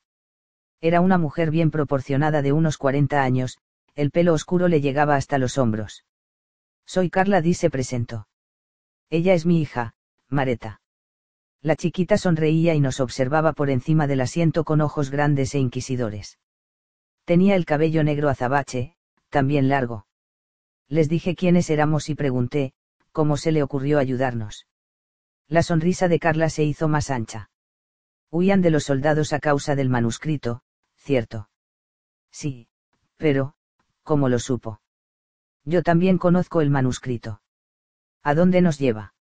Era 0.81 0.99
una 0.99 1.19
mujer 1.19 1.51
bien 1.51 1.69
proporcionada 1.69 2.41
de 2.41 2.51
unos 2.51 2.77
40 2.77 3.21
años, 3.21 3.59
el 3.93 4.09
pelo 4.09 4.33
oscuro 4.33 4.67
le 4.67 4.81
llegaba 4.81 5.15
hasta 5.15 5.37
los 5.37 5.59
hombros. 5.59 6.05
Soy 6.85 7.11
Carla 7.11 7.41
Di 7.41 7.53
se 7.53 7.69
presentó. 7.69 8.27
Ella 9.11 9.33
es 9.35 9.45
mi 9.45 9.61
hija, 9.61 9.93
Mareta. 10.27 10.81
La 11.61 11.75
chiquita 11.75 12.17
sonreía 12.17 12.73
y 12.73 12.79
nos 12.79 12.99
observaba 12.99 13.53
por 13.53 13.69
encima 13.69 14.07
del 14.07 14.21
asiento 14.21 14.63
con 14.63 14.81
ojos 14.81 15.11
grandes 15.11 15.53
e 15.53 15.59
inquisidores. 15.59 16.39
Tenía 17.25 17.55
el 17.55 17.65
cabello 17.65 18.03
negro 18.03 18.29
azabache, 18.29 18.95
también 19.29 19.69
largo. 19.69 20.07
Les 20.87 21.07
dije 21.07 21.35
quiénes 21.35 21.69
éramos 21.69 22.09
y 22.09 22.15
pregunté, 22.15 22.73
cómo 23.11 23.37
se 23.37 23.51
le 23.51 23.61
ocurrió 23.61 23.99
ayudarnos. 23.99 24.65
La 25.47 25.61
sonrisa 25.61 26.07
de 26.07 26.17
Carla 26.17 26.49
se 26.49 26.63
hizo 26.63 26.87
más 26.87 27.11
ancha. 27.11 27.51
Huían 28.31 28.61
de 28.61 28.71
los 28.71 28.85
soldados 28.85 29.31
a 29.33 29.39
causa 29.39 29.75
del 29.75 29.89
manuscrito, 29.89 30.63
cierto. 31.01 31.49
Sí, 32.31 32.67
pero, 33.17 33.55
¿cómo 34.03 34.29
lo 34.29 34.39
supo? 34.39 34.81
Yo 35.65 35.83
también 35.83 36.17
conozco 36.17 36.61
el 36.61 36.69
manuscrito. 36.69 37.41
¿A 38.23 38.33
dónde 38.35 38.61
nos 38.61 38.79
lleva? 38.79 39.13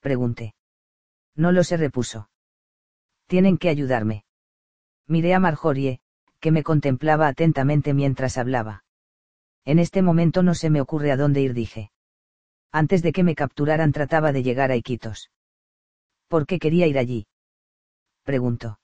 Pregunté. 0.00 0.54
No 1.34 1.52
lo 1.52 1.64
se 1.64 1.76
repuso. 1.76 2.30
Tienen 3.26 3.56
que 3.58 3.68
ayudarme. 3.68 4.24
Miré 5.06 5.34
a 5.34 5.40
Marjorie, 5.40 6.00
que 6.40 6.50
me 6.50 6.62
contemplaba 6.62 7.28
atentamente 7.28 7.94
mientras 7.94 8.36
hablaba. 8.36 8.84
En 9.64 9.78
este 9.78 10.02
momento 10.02 10.42
no 10.42 10.54
se 10.54 10.70
me 10.70 10.80
ocurre 10.80 11.12
a 11.12 11.16
dónde 11.16 11.40
ir, 11.40 11.54
dije. 11.54 11.90
Antes 12.70 13.02
de 13.02 13.12
que 13.12 13.22
me 13.22 13.34
capturaran 13.34 13.92
trataba 13.92 14.32
de 14.32 14.42
llegar 14.42 14.70
a 14.70 14.76
Iquitos. 14.76 15.30
¿Por 16.28 16.46
qué 16.46 16.58
quería 16.58 16.86
ir 16.86 16.98
allí? 16.98 17.26
Preguntó. 18.24 18.78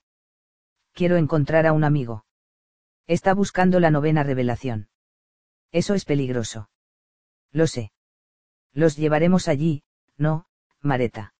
Quiero 0.93 1.17
encontrar 1.17 1.65
a 1.65 1.73
un 1.73 1.83
amigo. 1.83 2.25
Está 3.07 3.33
buscando 3.33 3.79
la 3.79 3.91
novena 3.91 4.23
revelación. 4.23 4.89
Eso 5.71 5.93
es 5.93 6.05
peligroso. 6.05 6.69
Lo 7.51 7.67
sé. 7.67 7.91
Los 8.73 8.97
llevaremos 8.97 9.47
allí, 9.47 9.83
¿no, 10.17 10.45
Mareta? 10.81 11.33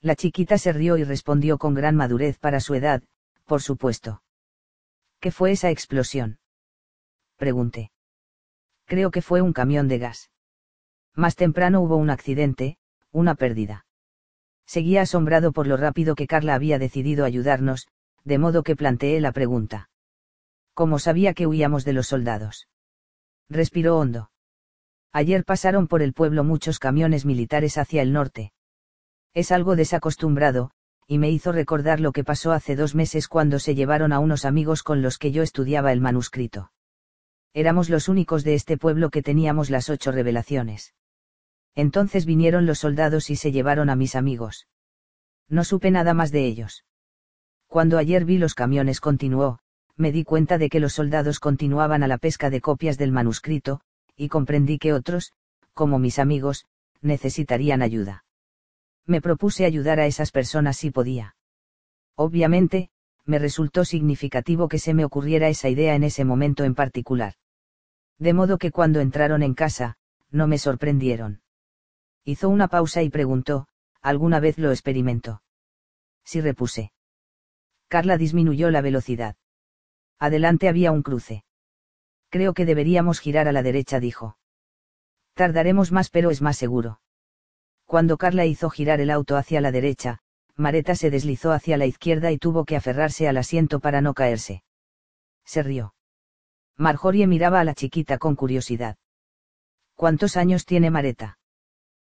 La 0.00 0.16
chiquita 0.16 0.58
se 0.58 0.72
rió 0.72 0.96
y 0.96 1.04
respondió 1.04 1.58
con 1.58 1.74
gran 1.74 1.96
madurez 1.96 2.38
para 2.38 2.60
su 2.60 2.74
edad, 2.74 3.02
por 3.44 3.62
supuesto. 3.62 4.22
¿Qué 5.20 5.30
fue 5.30 5.52
esa 5.52 5.70
explosión? 5.70 6.38
Pregunté. 7.36 7.90
Creo 8.84 9.10
que 9.10 9.22
fue 9.22 9.42
un 9.42 9.52
camión 9.52 9.88
de 9.88 9.98
gas. 9.98 10.30
Más 11.14 11.34
temprano 11.34 11.80
hubo 11.80 11.96
un 11.96 12.10
accidente, 12.10 12.78
una 13.10 13.34
pérdida. 13.34 13.86
Seguía 14.66 15.02
asombrado 15.02 15.52
por 15.52 15.66
lo 15.66 15.76
rápido 15.76 16.14
que 16.14 16.26
Carla 16.26 16.54
había 16.54 16.78
decidido 16.78 17.24
ayudarnos, 17.24 17.88
de 18.26 18.38
modo 18.38 18.64
que 18.64 18.74
planteé 18.74 19.20
la 19.20 19.30
pregunta. 19.30 19.88
¿Cómo 20.74 20.98
sabía 20.98 21.32
que 21.32 21.46
huíamos 21.46 21.84
de 21.84 21.92
los 21.92 22.08
soldados? 22.08 22.68
Respiró 23.48 23.96
hondo. 23.96 24.30
Ayer 25.12 25.44
pasaron 25.44 25.86
por 25.86 26.02
el 26.02 26.12
pueblo 26.12 26.42
muchos 26.42 26.80
camiones 26.80 27.24
militares 27.24 27.78
hacia 27.78 28.02
el 28.02 28.12
norte. 28.12 28.52
Es 29.32 29.52
algo 29.52 29.76
desacostumbrado, 29.76 30.72
y 31.06 31.18
me 31.18 31.30
hizo 31.30 31.52
recordar 31.52 32.00
lo 32.00 32.10
que 32.10 32.24
pasó 32.24 32.50
hace 32.50 32.74
dos 32.74 32.96
meses 32.96 33.28
cuando 33.28 33.60
se 33.60 33.76
llevaron 33.76 34.12
a 34.12 34.18
unos 34.18 34.44
amigos 34.44 34.82
con 34.82 35.02
los 35.02 35.18
que 35.18 35.30
yo 35.30 35.44
estudiaba 35.44 35.92
el 35.92 36.00
manuscrito. 36.00 36.72
Éramos 37.54 37.88
los 37.88 38.08
únicos 38.08 38.42
de 38.42 38.54
este 38.54 38.76
pueblo 38.76 39.10
que 39.10 39.22
teníamos 39.22 39.70
las 39.70 39.88
ocho 39.88 40.10
revelaciones. 40.10 40.94
Entonces 41.76 42.26
vinieron 42.26 42.66
los 42.66 42.80
soldados 42.80 43.30
y 43.30 43.36
se 43.36 43.52
llevaron 43.52 43.88
a 43.88 43.94
mis 43.94 44.16
amigos. 44.16 44.66
No 45.48 45.62
supe 45.62 45.92
nada 45.92 46.12
más 46.12 46.32
de 46.32 46.44
ellos. 46.44 46.84
Cuando 47.76 47.98
ayer 47.98 48.24
vi 48.24 48.38
los 48.38 48.54
camiones 48.54 49.02
continuó, 49.02 49.58
me 49.98 50.10
di 50.10 50.24
cuenta 50.24 50.56
de 50.56 50.70
que 50.70 50.80
los 50.80 50.94
soldados 50.94 51.40
continuaban 51.40 52.02
a 52.02 52.08
la 52.08 52.16
pesca 52.16 52.48
de 52.48 52.62
copias 52.62 52.96
del 52.96 53.12
manuscrito, 53.12 53.82
y 54.16 54.30
comprendí 54.30 54.78
que 54.78 54.94
otros, 54.94 55.34
como 55.74 55.98
mis 55.98 56.18
amigos, 56.18 56.64
necesitarían 57.02 57.82
ayuda 57.82 58.24
me 59.04 59.20
propuse 59.20 59.66
ayudar 59.66 60.00
a 60.00 60.06
esas 60.06 60.32
personas 60.32 60.78
si 60.78 60.90
podía. 60.90 61.36
Obviamente, 62.14 62.88
me 63.26 63.38
resultó 63.38 63.84
significativo 63.84 64.68
que 64.68 64.78
se 64.78 64.94
me 64.94 65.04
ocurriera 65.04 65.48
esa 65.48 65.68
idea 65.68 65.94
en 65.94 66.02
ese 66.02 66.24
momento 66.24 66.64
en 66.64 66.74
particular. 66.74 67.34
De 68.18 68.32
modo 68.32 68.56
que 68.56 68.70
cuando 68.70 69.00
entraron 69.00 69.42
en 69.42 69.52
casa, 69.52 69.98
no 70.30 70.46
me 70.46 70.56
sorprendieron. 70.56 71.42
Hizo 72.24 72.48
una 72.48 72.68
pausa 72.68 73.02
y 73.02 73.10
preguntó, 73.10 73.68
¿alguna 74.00 74.40
vez 74.40 74.56
lo 74.56 74.70
experimentó? 74.70 75.42
Sí 76.24 76.40
repuse. 76.40 76.90
Carla 77.88 78.18
disminuyó 78.18 78.70
la 78.70 78.80
velocidad. 78.80 79.36
Adelante 80.18 80.68
había 80.68 80.92
un 80.92 81.02
cruce. 81.02 81.44
Creo 82.30 82.54
que 82.54 82.66
deberíamos 82.66 83.20
girar 83.20 83.48
a 83.48 83.52
la 83.52 83.62
derecha, 83.62 84.00
dijo. 84.00 84.36
Tardaremos 85.34 85.92
más 85.92 86.10
pero 86.10 86.30
es 86.30 86.42
más 86.42 86.56
seguro. 86.56 87.00
Cuando 87.84 88.16
Carla 88.16 88.46
hizo 88.46 88.70
girar 88.70 89.00
el 89.00 89.10
auto 89.10 89.36
hacia 89.36 89.60
la 89.60 89.70
derecha, 89.70 90.18
Mareta 90.56 90.94
se 90.96 91.10
deslizó 91.10 91.52
hacia 91.52 91.76
la 91.76 91.86
izquierda 91.86 92.32
y 92.32 92.38
tuvo 92.38 92.64
que 92.64 92.76
aferrarse 92.76 93.28
al 93.28 93.36
asiento 93.36 93.78
para 93.78 94.00
no 94.00 94.14
caerse. 94.14 94.64
Se 95.44 95.62
rió. 95.62 95.94
Marjorie 96.76 97.26
miraba 97.26 97.60
a 97.60 97.64
la 97.64 97.74
chiquita 97.74 98.18
con 98.18 98.34
curiosidad. 98.34 98.96
¿Cuántos 99.94 100.36
años 100.36 100.66
tiene 100.66 100.90
Mareta? 100.90 101.38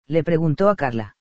Le 0.06 0.22
preguntó 0.22 0.68
a 0.68 0.76
Carla. 0.76 1.16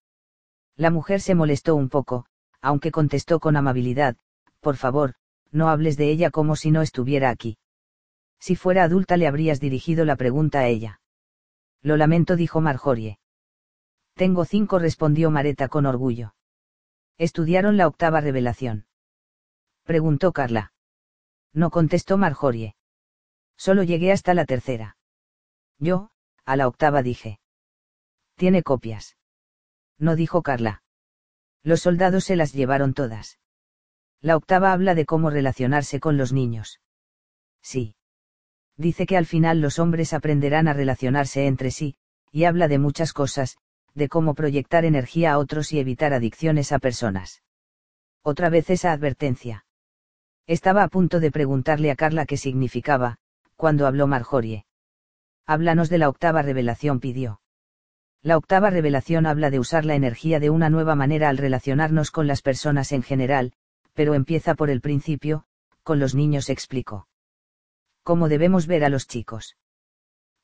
La 0.75 0.91
mujer 0.91 1.21
se 1.21 1.35
molestó 1.35 1.75
un 1.75 1.89
poco, 1.89 2.25
aunque 2.61 2.91
contestó 2.91 3.39
con 3.39 3.55
amabilidad, 3.55 4.17
por 4.63 4.77
favor, 4.77 5.13
no 5.51 5.69
hables 5.69 5.97
de 5.97 6.09
ella 6.09 6.31
como 6.31 6.55
si 6.55 6.71
no 6.71 6.81
estuviera 6.81 7.29
aquí. 7.29 7.59
Si 8.39 8.55
fuera 8.55 8.83
adulta 8.83 9.17
le 9.17 9.27
habrías 9.27 9.59
dirigido 9.59 10.05
la 10.05 10.15
pregunta 10.15 10.59
a 10.61 10.67
ella. 10.67 11.01
Lo 11.81 11.97
lamento, 11.97 12.35
dijo 12.35 12.61
Marjorie. 12.61 13.19
Tengo 14.15 14.45
cinco, 14.45 14.79
respondió 14.79 15.29
Mareta 15.29 15.67
con 15.67 15.85
orgullo. 15.85 16.33
¿Estudiaron 17.17 17.77
la 17.77 17.87
octava 17.87 18.21
revelación? 18.21 18.87
Preguntó 19.83 20.31
Carla. 20.31 20.73
No 21.53 21.69
contestó 21.69 22.17
Marjorie. 22.17 22.75
Solo 23.57 23.83
llegué 23.83 24.11
hasta 24.11 24.33
la 24.33 24.45
tercera. 24.45 24.97
Yo, 25.77 26.09
a 26.45 26.55
la 26.55 26.67
octava 26.67 27.03
dije. 27.03 27.39
Tiene 28.35 28.63
copias. 28.63 29.17
No 29.99 30.15
dijo 30.15 30.41
Carla. 30.41 30.83
Los 31.63 31.81
soldados 31.81 32.23
se 32.23 32.35
las 32.35 32.53
llevaron 32.53 32.93
todas. 32.93 33.39
La 34.23 34.37
octava 34.37 34.71
habla 34.71 34.95
de 34.95 35.05
cómo 35.05 35.29
relacionarse 35.29 35.99
con 35.99 36.15
los 36.15 36.31
niños. 36.31 36.79
Sí. 37.61 37.97
Dice 38.77 39.05
que 39.05 39.17
al 39.17 39.25
final 39.25 39.59
los 39.59 39.79
hombres 39.79 40.13
aprenderán 40.13 40.69
a 40.69 40.73
relacionarse 40.73 41.45
entre 41.45 41.71
sí, 41.71 41.97
y 42.31 42.45
habla 42.45 42.69
de 42.69 42.79
muchas 42.79 43.11
cosas, 43.11 43.57
de 43.93 44.07
cómo 44.07 44.33
proyectar 44.33 44.85
energía 44.85 45.33
a 45.33 45.39
otros 45.39 45.73
y 45.73 45.79
evitar 45.79 46.13
adicciones 46.13 46.71
a 46.71 46.79
personas. 46.79 47.43
Otra 48.21 48.49
vez 48.49 48.69
esa 48.69 48.93
advertencia. 48.93 49.65
Estaba 50.47 50.83
a 50.83 50.87
punto 50.87 51.19
de 51.19 51.29
preguntarle 51.29 51.91
a 51.91 51.97
Carla 51.97 52.25
qué 52.25 52.37
significaba, 52.37 53.17
cuando 53.57 53.87
habló 53.87 54.07
Marjorie. 54.07 54.65
Háblanos 55.45 55.89
de 55.89 55.97
la 55.97 56.07
octava 56.07 56.41
revelación, 56.41 57.01
pidió. 57.01 57.41
La 58.21 58.37
octava 58.37 58.69
revelación 58.69 59.25
habla 59.25 59.49
de 59.49 59.59
usar 59.59 59.83
la 59.83 59.95
energía 59.95 60.39
de 60.39 60.49
una 60.49 60.69
nueva 60.69 60.95
manera 60.95 61.27
al 61.27 61.37
relacionarnos 61.37 62.09
con 62.09 62.25
las 62.25 62.41
personas 62.41 62.93
en 62.93 63.03
general, 63.03 63.51
pero 63.93 64.13
empieza 64.13 64.55
por 64.55 64.69
el 64.69 64.81
principio, 64.81 65.45
con 65.83 65.99
los 65.99 66.15
niños 66.15 66.49
explicó. 66.49 67.07
¿Cómo 68.03 68.29
debemos 68.29 68.67
ver 68.67 68.83
a 68.83 68.89
los 68.89 69.07
chicos? 69.07 69.57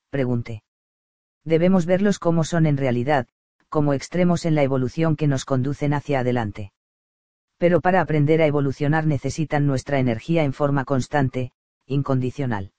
Pregunté. 0.09 0.63
Debemos 1.43 1.85
verlos 1.85 2.19
como 2.19 2.43
son 2.43 2.65
en 2.65 2.77
realidad, 2.77 3.27
como 3.69 3.93
extremos 3.93 4.45
en 4.45 4.55
la 4.55 4.63
evolución 4.63 5.15
que 5.15 5.27
nos 5.27 5.45
conducen 5.45 5.93
hacia 5.93 6.19
adelante. 6.19 6.71
Pero 7.57 7.81
para 7.81 8.01
aprender 8.01 8.41
a 8.41 8.47
evolucionar 8.47 9.05
necesitan 9.05 9.67
nuestra 9.67 9.99
energía 9.99 10.43
en 10.43 10.53
forma 10.53 10.85
constante, 10.85 11.51
incondicional. 11.85 12.71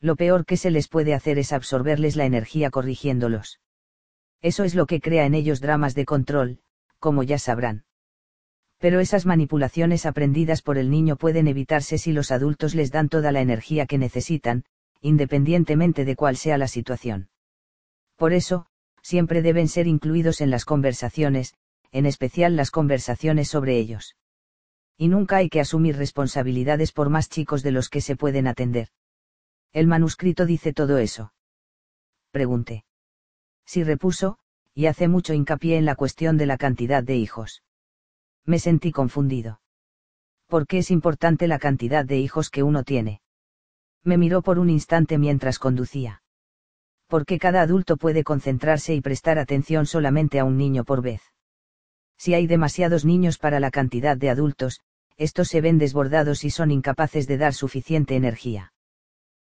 Lo 0.00 0.16
peor 0.16 0.44
que 0.44 0.56
se 0.56 0.70
les 0.70 0.88
puede 0.88 1.14
hacer 1.14 1.38
es 1.38 1.52
absorberles 1.52 2.14
la 2.14 2.26
energía 2.26 2.70
corrigiéndolos. 2.70 3.60
Eso 4.42 4.64
es 4.64 4.74
lo 4.74 4.86
que 4.86 5.00
crea 5.00 5.24
en 5.24 5.34
ellos 5.34 5.60
dramas 5.60 5.94
de 5.94 6.04
control, 6.04 6.60
como 6.98 7.22
ya 7.22 7.38
sabrán. 7.38 7.84
Pero 8.78 9.00
esas 9.00 9.26
manipulaciones 9.26 10.06
aprendidas 10.06 10.62
por 10.62 10.78
el 10.78 10.90
niño 10.90 11.16
pueden 11.16 11.48
evitarse 11.48 11.98
si 11.98 12.12
los 12.12 12.30
adultos 12.30 12.74
les 12.74 12.90
dan 12.90 13.08
toda 13.08 13.32
la 13.32 13.40
energía 13.40 13.86
que 13.86 13.98
necesitan, 13.98 14.64
independientemente 15.00 16.04
de 16.04 16.16
cuál 16.16 16.36
sea 16.36 16.58
la 16.58 16.68
situación. 16.68 17.28
Por 18.16 18.32
eso, 18.32 18.66
siempre 19.02 19.42
deben 19.42 19.68
ser 19.68 19.86
incluidos 19.86 20.40
en 20.40 20.50
las 20.50 20.64
conversaciones, 20.64 21.54
en 21.92 22.06
especial 22.06 22.56
las 22.56 22.70
conversaciones 22.70 23.48
sobre 23.48 23.78
ellos. 23.78 24.16
Y 24.96 25.08
nunca 25.08 25.36
hay 25.38 25.48
que 25.48 25.60
asumir 25.60 25.96
responsabilidades 25.96 26.92
por 26.92 27.10
más 27.10 27.28
chicos 27.28 27.62
de 27.62 27.72
los 27.72 27.88
que 27.88 28.00
se 28.00 28.16
pueden 28.16 28.46
atender. 28.46 28.88
El 29.72 29.88
manuscrito 29.88 30.46
dice 30.46 30.72
todo 30.72 30.98
eso. 30.98 31.32
Pregunté. 32.30 32.84
Si 33.66 33.82
repuso, 33.82 34.38
y 34.72 34.86
hace 34.86 35.08
mucho 35.08 35.34
hincapié 35.34 35.76
en 35.76 35.84
la 35.84 35.96
cuestión 35.96 36.36
de 36.36 36.46
la 36.46 36.58
cantidad 36.58 37.02
de 37.02 37.16
hijos. 37.16 37.63
Me 38.46 38.58
sentí 38.58 38.92
confundido. 38.92 39.60
¿Por 40.46 40.66
qué 40.66 40.78
es 40.78 40.90
importante 40.90 41.48
la 41.48 41.58
cantidad 41.58 42.04
de 42.04 42.18
hijos 42.18 42.50
que 42.50 42.62
uno 42.62 42.84
tiene? 42.84 43.20
Me 44.02 44.18
miró 44.18 44.42
por 44.42 44.58
un 44.58 44.68
instante 44.68 45.18
mientras 45.18 45.58
conducía. 45.58 46.22
Porque 47.06 47.38
cada 47.38 47.62
adulto 47.62 47.96
puede 47.96 48.24
concentrarse 48.24 48.94
y 48.94 49.00
prestar 49.00 49.38
atención 49.38 49.86
solamente 49.86 50.38
a 50.38 50.44
un 50.44 50.56
niño 50.58 50.84
por 50.84 51.02
vez. 51.02 51.22
Si 52.18 52.34
hay 52.34 52.46
demasiados 52.46 53.04
niños 53.04 53.38
para 53.38 53.60
la 53.60 53.70
cantidad 53.70 54.16
de 54.16 54.30
adultos, 54.30 54.80
estos 55.16 55.48
se 55.48 55.60
ven 55.60 55.78
desbordados 55.78 56.44
y 56.44 56.50
son 56.50 56.70
incapaces 56.70 57.26
de 57.26 57.38
dar 57.38 57.54
suficiente 57.54 58.16
energía. 58.16 58.72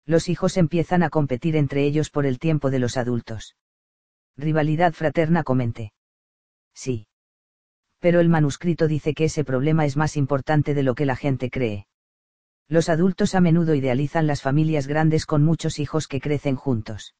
Los 0.04 0.28
hijos 0.28 0.56
empiezan 0.56 1.02
a 1.02 1.10
competir 1.10 1.56
entre 1.56 1.84
ellos 1.84 2.10
por 2.10 2.26
el 2.26 2.38
tiempo 2.38 2.70
de 2.70 2.78
los 2.78 2.96
adultos. 2.96 3.56
Rivalidad 4.36 4.92
fraterna 4.92 5.42
comenté. 5.42 5.92
Sí. 6.74 7.08
Pero 7.98 8.20
el 8.20 8.28
manuscrito 8.28 8.88
dice 8.88 9.14
que 9.14 9.24
ese 9.24 9.44
problema 9.44 9.84
es 9.84 9.96
más 9.96 10.16
importante 10.16 10.74
de 10.74 10.82
lo 10.82 10.94
que 10.94 11.06
la 11.06 11.16
gente 11.16 11.50
cree. 11.50 11.86
Los 12.68 12.88
adultos 12.88 13.34
a 13.34 13.40
menudo 13.40 13.74
idealizan 13.74 14.26
las 14.26 14.42
familias 14.42 14.86
grandes 14.86 15.24
con 15.24 15.44
muchos 15.44 15.78
hijos 15.78 16.08
que 16.08 16.20
crecen 16.20 16.56
juntos. 16.56 17.14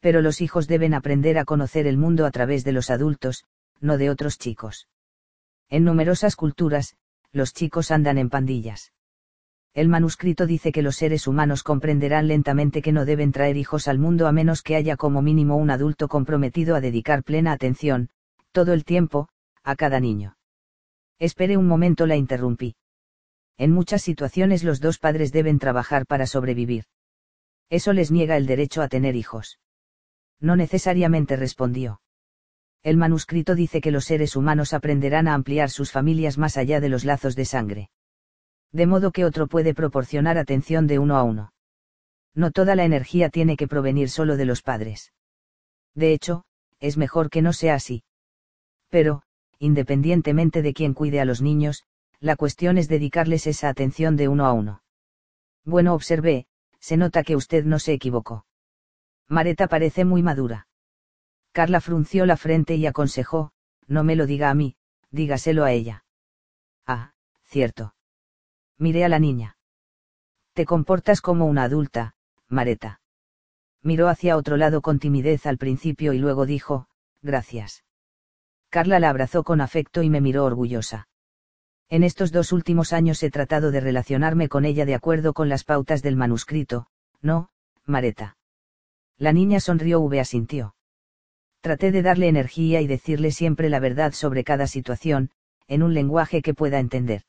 Pero 0.00 0.22
los 0.22 0.40
hijos 0.40 0.66
deben 0.66 0.94
aprender 0.94 1.38
a 1.38 1.44
conocer 1.44 1.86
el 1.86 1.96
mundo 1.96 2.26
a 2.26 2.30
través 2.30 2.64
de 2.64 2.72
los 2.72 2.90
adultos, 2.90 3.44
no 3.80 3.96
de 3.96 4.10
otros 4.10 4.38
chicos. 4.38 4.88
En 5.68 5.84
numerosas 5.84 6.36
culturas, 6.36 6.96
los 7.32 7.52
chicos 7.52 7.90
andan 7.90 8.18
en 8.18 8.30
pandillas. 8.30 8.92
El 9.74 9.88
manuscrito 9.88 10.46
dice 10.46 10.72
que 10.72 10.82
los 10.82 10.96
seres 10.96 11.26
humanos 11.26 11.62
comprenderán 11.62 12.28
lentamente 12.28 12.80
que 12.80 12.92
no 12.92 13.04
deben 13.04 13.30
traer 13.30 13.56
hijos 13.56 13.88
al 13.88 13.98
mundo 13.98 14.26
a 14.26 14.32
menos 14.32 14.62
que 14.62 14.74
haya 14.74 14.96
como 14.96 15.22
mínimo 15.22 15.56
un 15.56 15.70
adulto 15.70 16.08
comprometido 16.08 16.76
a 16.76 16.80
dedicar 16.80 17.22
plena 17.22 17.52
atención, 17.52 18.08
todo 18.52 18.72
el 18.72 18.84
tiempo, 18.84 19.28
a 19.66 19.76
cada 19.76 20.00
niño. 20.00 20.38
Espere 21.18 21.58
un 21.58 21.66
momento, 21.66 22.06
la 22.06 22.16
interrumpí. 22.16 22.76
En 23.58 23.72
muchas 23.72 24.00
situaciones 24.00 24.64
los 24.64 24.80
dos 24.80 24.98
padres 24.98 25.30
deben 25.30 25.58
trabajar 25.58 26.06
para 26.06 26.26
sobrevivir. 26.26 26.84
Eso 27.68 27.92
les 27.92 28.10
niega 28.10 28.38
el 28.38 28.46
derecho 28.46 28.80
a 28.80 28.88
tener 28.88 29.14
hijos. 29.14 29.60
No 30.40 30.56
necesariamente 30.56 31.36
respondió 31.36 32.00
el 32.86 32.96
manuscrito 32.96 33.56
dice 33.56 33.80
que 33.80 33.90
los 33.90 34.04
seres 34.04 34.36
humanos 34.36 34.72
aprenderán 34.72 35.26
a 35.26 35.34
ampliar 35.34 35.70
sus 35.70 35.90
familias 35.90 36.38
más 36.38 36.56
allá 36.56 36.78
de 36.78 36.88
los 36.88 37.04
lazos 37.04 37.34
de 37.34 37.44
sangre. 37.44 37.90
De 38.70 38.86
modo 38.86 39.10
que 39.10 39.24
otro 39.24 39.48
puede 39.48 39.74
proporcionar 39.74 40.38
atención 40.38 40.86
de 40.86 41.00
uno 41.00 41.16
a 41.16 41.24
uno. 41.24 41.52
No 42.32 42.52
toda 42.52 42.76
la 42.76 42.84
energía 42.84 43.28
tiene 43.28 43.56
que 43.56 43.66
provenir 43.66 44.08
solo 44.08 44.36
de 44.36 44.44
los 44.44 44.62
padres. 44.62 45.12
De 45.96 46.12
hecho, 46.12 46.44
es 46.78 46.96
mejor 46.96 47.28
que 47.28 47.42
no 47.42 47.52
sea 47.52 47.74
así. 47.74 48.04
Pero, 48.88 49.22
independientemente 49.58 50.62
de 50.62 50.74
quién 50.74 50.94
cuide 50.94 51.20
a 51.20 51.24
los 51.24 51.42
niños, 51.42 51.84
la 52.20 52.36
cuestión 52.36 52.78
es 52.78 52.88
dedicarles 52.88 53.46
esa 53.46 53.68
atención 53.68 54.16
de 54.16 54.28
uno 54.28 54.46
a 54.46 54.52
uno. 54.52 54.82
Bueno, 55.64 55.94
observé, 55.94 56.46
se 56.80 56.96
nota 56.96 57.22
que 57.22 57.36
usted 57.36 57.64
no 57.64 57.78
se 57.78 57.92
equivocó. 57.92 58.46
Mareta 59.28 59.66
parece 59.66 60.04
muy 60.04 60.22
madura. 60.22 60.68
Carla 61.52 61.80
frunció 61.80 62.26
la 62.26 62.36
frente 62.36 62.76
y 62.76 62.86
aconsejó, 62.86 63.52
no 63.86 64.04
me 64.04 64.14
lo 64.14 64.26
diga 64.26 64.50
a 64.50 64.54
mí, 64.54 64.76
dígaselo 65.10 65.64
a 65.64 65.72
ella. 65.72 66.04
Ah, 66.86 67.14
cierto. 67.44 67.94
Miré 68.78 69.04
a 69.04 69.08
la 69.08 69.18
niña. 69.18 69.56
Te 70.52 70.66
comportas 70.66 71.20
como 71.20 71.46
una 71.46 71.64
adulta, 71.64 72.14
Mareta. 72.48 73.00
Miró 73.82 74.08
hacia 74.08 74.36
otro 74.36 74.56
lado 74.56 74.82
con 74.82 74.98
timidez 74.98 75.46
al 75.46 75.58
principio 75.58 76.12
y 76.12 76.18
luego 76.18 76.46
dijo, 76.46 76.88
gracias. 77.22 77.85
Carla 78.70 78.98
la 78.98 79.10
abrazó 79.10 79.44
con 79.44 79.60
afecto 79.60 80.02
y 80.02 80.10
me 80.10 80.20
miró 80.20 80.44
orgullosa. 80.44 81.08
En 81.88 82.02
estos 82.02 82.32
dos 82.32 82.52
últimos 82.52 82.92
años 82.92 83.22
he 83.22 83.30
tratado 83.30 83.70
de 83.70 83.80
relacionarme 83.80 84.48
con 84.48 84.64
ella 84.64 84.84
de 84.84 84.94
acuerdo 84.94 85.32
con 85.34 85.48
las 85.48 85.64
pautas 85.64 86.02
del 86.02 86.16
manuscrito, 86.16 86.88
¿no, 87.22 87.50
Mareta? 87.84 88.36
La 89.18 89.32
niña 89.32 89.60
sonrió 89.60 90.06
y 90.12 90.18
asintió. 90.18 90.74
Traté 91.60 91.90
de 91.92 92.02
darle 92.02 92.28
energía 92.28 92.80
y 92.80 92.86
decirle 92.86 93.30
siempre 93.30 93.68
la 93.70 93.80
verdad 93.80 94.12
sobre 94.12 94.44
cada 94.44 94.66
situación, 94.66 95.30
en 95.68 95.82
un 95.82 95.94
lenguaje 95.94 96.42
que 96.42 96.54
pueda 96.54 96.80
entender. 96.80 97.22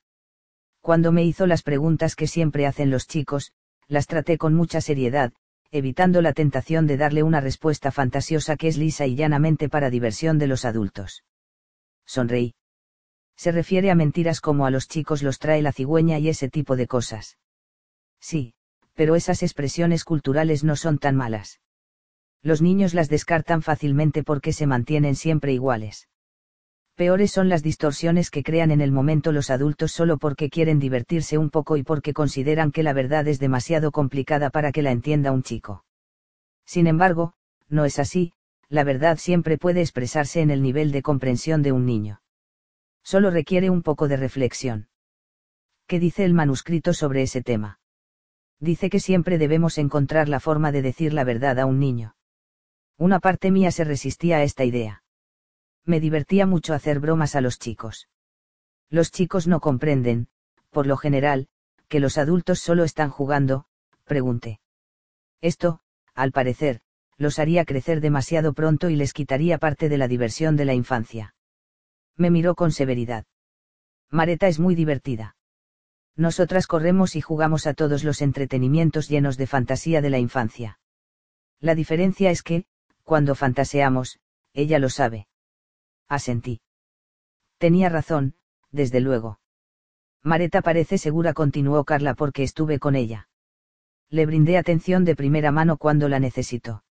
Cuando 0.82 1.12
me 1.12 1.24
hizo 1.24 1.48
las 1.48 1.64
preguntas 1.64 2.16
que 2.16 2.28
siempre 2.28 2.66
hacen 2.66 2.90
los 2.90 3.08
chicos, 3.08 3.52
las 3.88 4.08
traté 4.08 4.38
con 4.38 4.54
mucha 4.54 4.82
seriedad, 4.82 5.34
evitando 5.72 6.22
la 6.22 6.34
tentación 6.34 6.88
de 6.88 6.98
darle 6.98 7.24
una 7.24 7.42
respuesta 7.42 7.92
fantasiosa 7.92 8.58
que 8.58 8.68
es 8.68 8.78
lisa 8.78 9.06
y 9.06 9.16
llanamente 9.16 9.70
para 9.70 9.90
diversión 9.90 10.38
de 10.38 10.48
los 10.48 10.66
adultos. 10.66 11.24
Sonreí. 12.06 12.56
Se 13.36 13.52
refiere 13.52 13.92
a 13.92 13.96
mentiras 13.96 14.42
como 14.42 14.66
a 14.66 14.72
los 14.72 14.88
chicos 14.88 15.24
los 15.24 15.40
trae 15.40 15.62
la 15.62 15.72
cigüeña 15.72 16.20
y 16.20 16.30
ese 16.30 16.50
tipo 16.50 16.76
de 16.76 16.88
cosas. 16.88 17.38
Sí, 18.20 18.54
pero 18.96 19.16
esas 19.16 19.44
expresiones 19.44 20.04
culturales 20.04 20.64
no 20.64 20.76
son 20.76 20.98
tan 20.98 21.16
malas 21.16 21.60
los 22.48 22.62
niños 22.62 22.94
las 22.94 23.10
descartan 23.10 23.62
fácilmente 23.62 24.24
porque 24.24 24.54
se 24.54 24.68
mantienen 24.68 25.16
siempre 25.16 25.54
iguales. 25.54 26.08
Peores 26.98 27.30
son 27.30 27.48
las 27.48 27.62
distorsiones 27.62 28.32
que 28.32 28.42
crean 28.42 28.72
en 28.72 28.82
el 28.82 28.92
momento 28.92 29.32
los 29.32 29.52
adultos 29.52 29.92
solo 29.92 30.18
porque 30.18 30.50
quieren 30.50 30.80
divertirse 30.80 31.38
un 31.38 31.52
poco 31.52 31.78
y 31.78 31.84
porque 31.84 32.12
consideran 32.12 32.72
que 32.72 32.82
la 32.82 32.92
verdad 32.92 33.28
es 33.28 33.38
demasiado 33.40 33.92
complicada 33.92 34.50
para 34.50 34.72
que 34.72 34.82
la 34.82 34.90
entienda 34.90 35.32
un 35.32 35.44
chico. 35.44 35.86
Sin 36.66 36.88
embargo, 36.88 37.34
no 37.70 37.86
es 37.86 38.00
así, 38.00 38.34
la 38.68 38.84
verdad 38.84 39.20
siempre 39.20 39.60
puede 39.60 39.82
expresarse 39.82 40.42
en 40.42 40.50
el 40.50 40.64
nivel 40.64 40.92
de 40.92 41.04
comprensión 41.04 41.62
de 41.62 41.72
un 41.72 41.86
niño. 41.86 42.24
Solo 43.04 43.30
requiere 43.30 43.70
un 43.70 43.84
poco 43.84 44.08
de 44.08 44.18
reflexión. 44.18 44.90
¿Qué 45.86 46.00
dice 46.00 46.26
el 46.26 46.34
manuscrito 46.34 46.94
sobre 46.94 47.22
ese 47.22 47.44
tema? 47.44 47.80
Dice 48.60 48.90
que 48.90 49.00
siempre 49.00 49.38
debemos 49.38 49.78
encontrar 49.78 50.30
la 50.30 50.40
forma 50.40 50.72
de 50.72 50.82
decir 50.82 51.14
la 51.14 51.24
verdad 51.24 51.60
a 51.60 51.68
un 51.68 51.78
niño. 51.78 52.16
Una 52.98 53.20
parte 53.20 53.52
mía 53.52 53.70
se 53.70 53.84
resistía 53.84 54.38
a 54.38 54.44
esta 54.44 54.66
idea. 54.66 55.04
Me 55.88 56.02
divertía 56.02 56.46
mucho 56.46 56.74
hacer 56.74 57.00
bromas 57.00 57.36
a 57.38 57.42
los 57.42 57.60
chicos. 57.60 58.10
Los 58.90 59.10
chicos 59.10 59.48
no 59.48 59.62
comprenden, 59.62 60.28
por 60.70 60.86
lo 60.86 60.98
general, 60.98 61.48
que 61.88 62.02
los 62.02 62.18
adultos 62.18 62.60
solo 62.60 62.84
están 62.84 63.10
jugando, 63.10 63.66
pregunté. 64.04 64.60
Esto, 65.40 65.80
al 66.14 66.34
parecer, 66.34 66.82
los 67.18 67.40
haría 67.40 67.64
crecer 67.64 68.02
demasiado 68.02 68.54
pronto 68.54 68.90
y 68.90 68.98
les 68.98 69.14
quitaría 69.14 69.60
parte 69.60 69.88
de 69.88 69.98
la 69.98 70.10
diversión 70.10 70.58
de 70.58 70.66
la 70.66 70.74
infancia. 70.74 71.36
Me 72.18 72.32
miró 72.32 72.56
con 72.56 72.74
severidad. 72.74 73.26
Mareta 74.10 74.50
es 74.50 74.60
muy 74.60 74.76
divertida. 74.76 75.38
Nosotras 76.18 76.68
corremos 76.68 77.16
y 77.16 77.22
jugamos 77.22 77.66
a 77.66 77.74
todos 77.74 78.04
los 78.04 78.22
entretenimientos 78.22 79.08
llenos 79.08 79.38
de 79.38 79.48
fantasía 79.48 80.02
de 80.02 80.10
la 80.10 80.20
infancia. 80.20 80.80
La 81.62 81.76
diferencia 81.76 82.30
es 82.30 82.44
que, 82.44 82.66
cuando 83.04 83.36
fantaseamos, 83.36 84.20
ella 84.54 84.80
lo 84.80 84.90
sabe. 84.90 85.28
Asentí. 86.08 86.62
Tenía 87.58 87.90
razón, 87.90 88.36
desde 88.72 89.00
luego. 89.00 89.40
Mareta 90.24 90.62
parece 90.62 90.98
segura, 90.98 91.34
continuó 91.34 91.84
Carla, 91.84 92.14
porque 92.14 92.44
estuve 92.44 92.80
con 92.80 92.96
ella. 92.96 93.30
Le 94.10 94.26
brindé 94.26 94.58
atención 94.58 95.06
de 95.06 95.16
primera 95.16 95.52
mano 95.52 95.78
cuando 95.78 96.10
la 96.10 96.20
necesitó. 96.20 96.84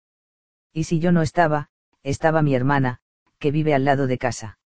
Y 0.73 0.85
si 0.85 0.99
yo 0.99 1.11
no 1.11 1.21
estaba, 1.21 1.69
estaba 2.03 2.41
mi 2.41 2.55
hermana, 2.55 2.99
que 3.39 3.51
vive 3.51 3.73
al 3.73 3.85
lado 3.85 4.07
de 4.07 4.17
casa. 4.17 4.59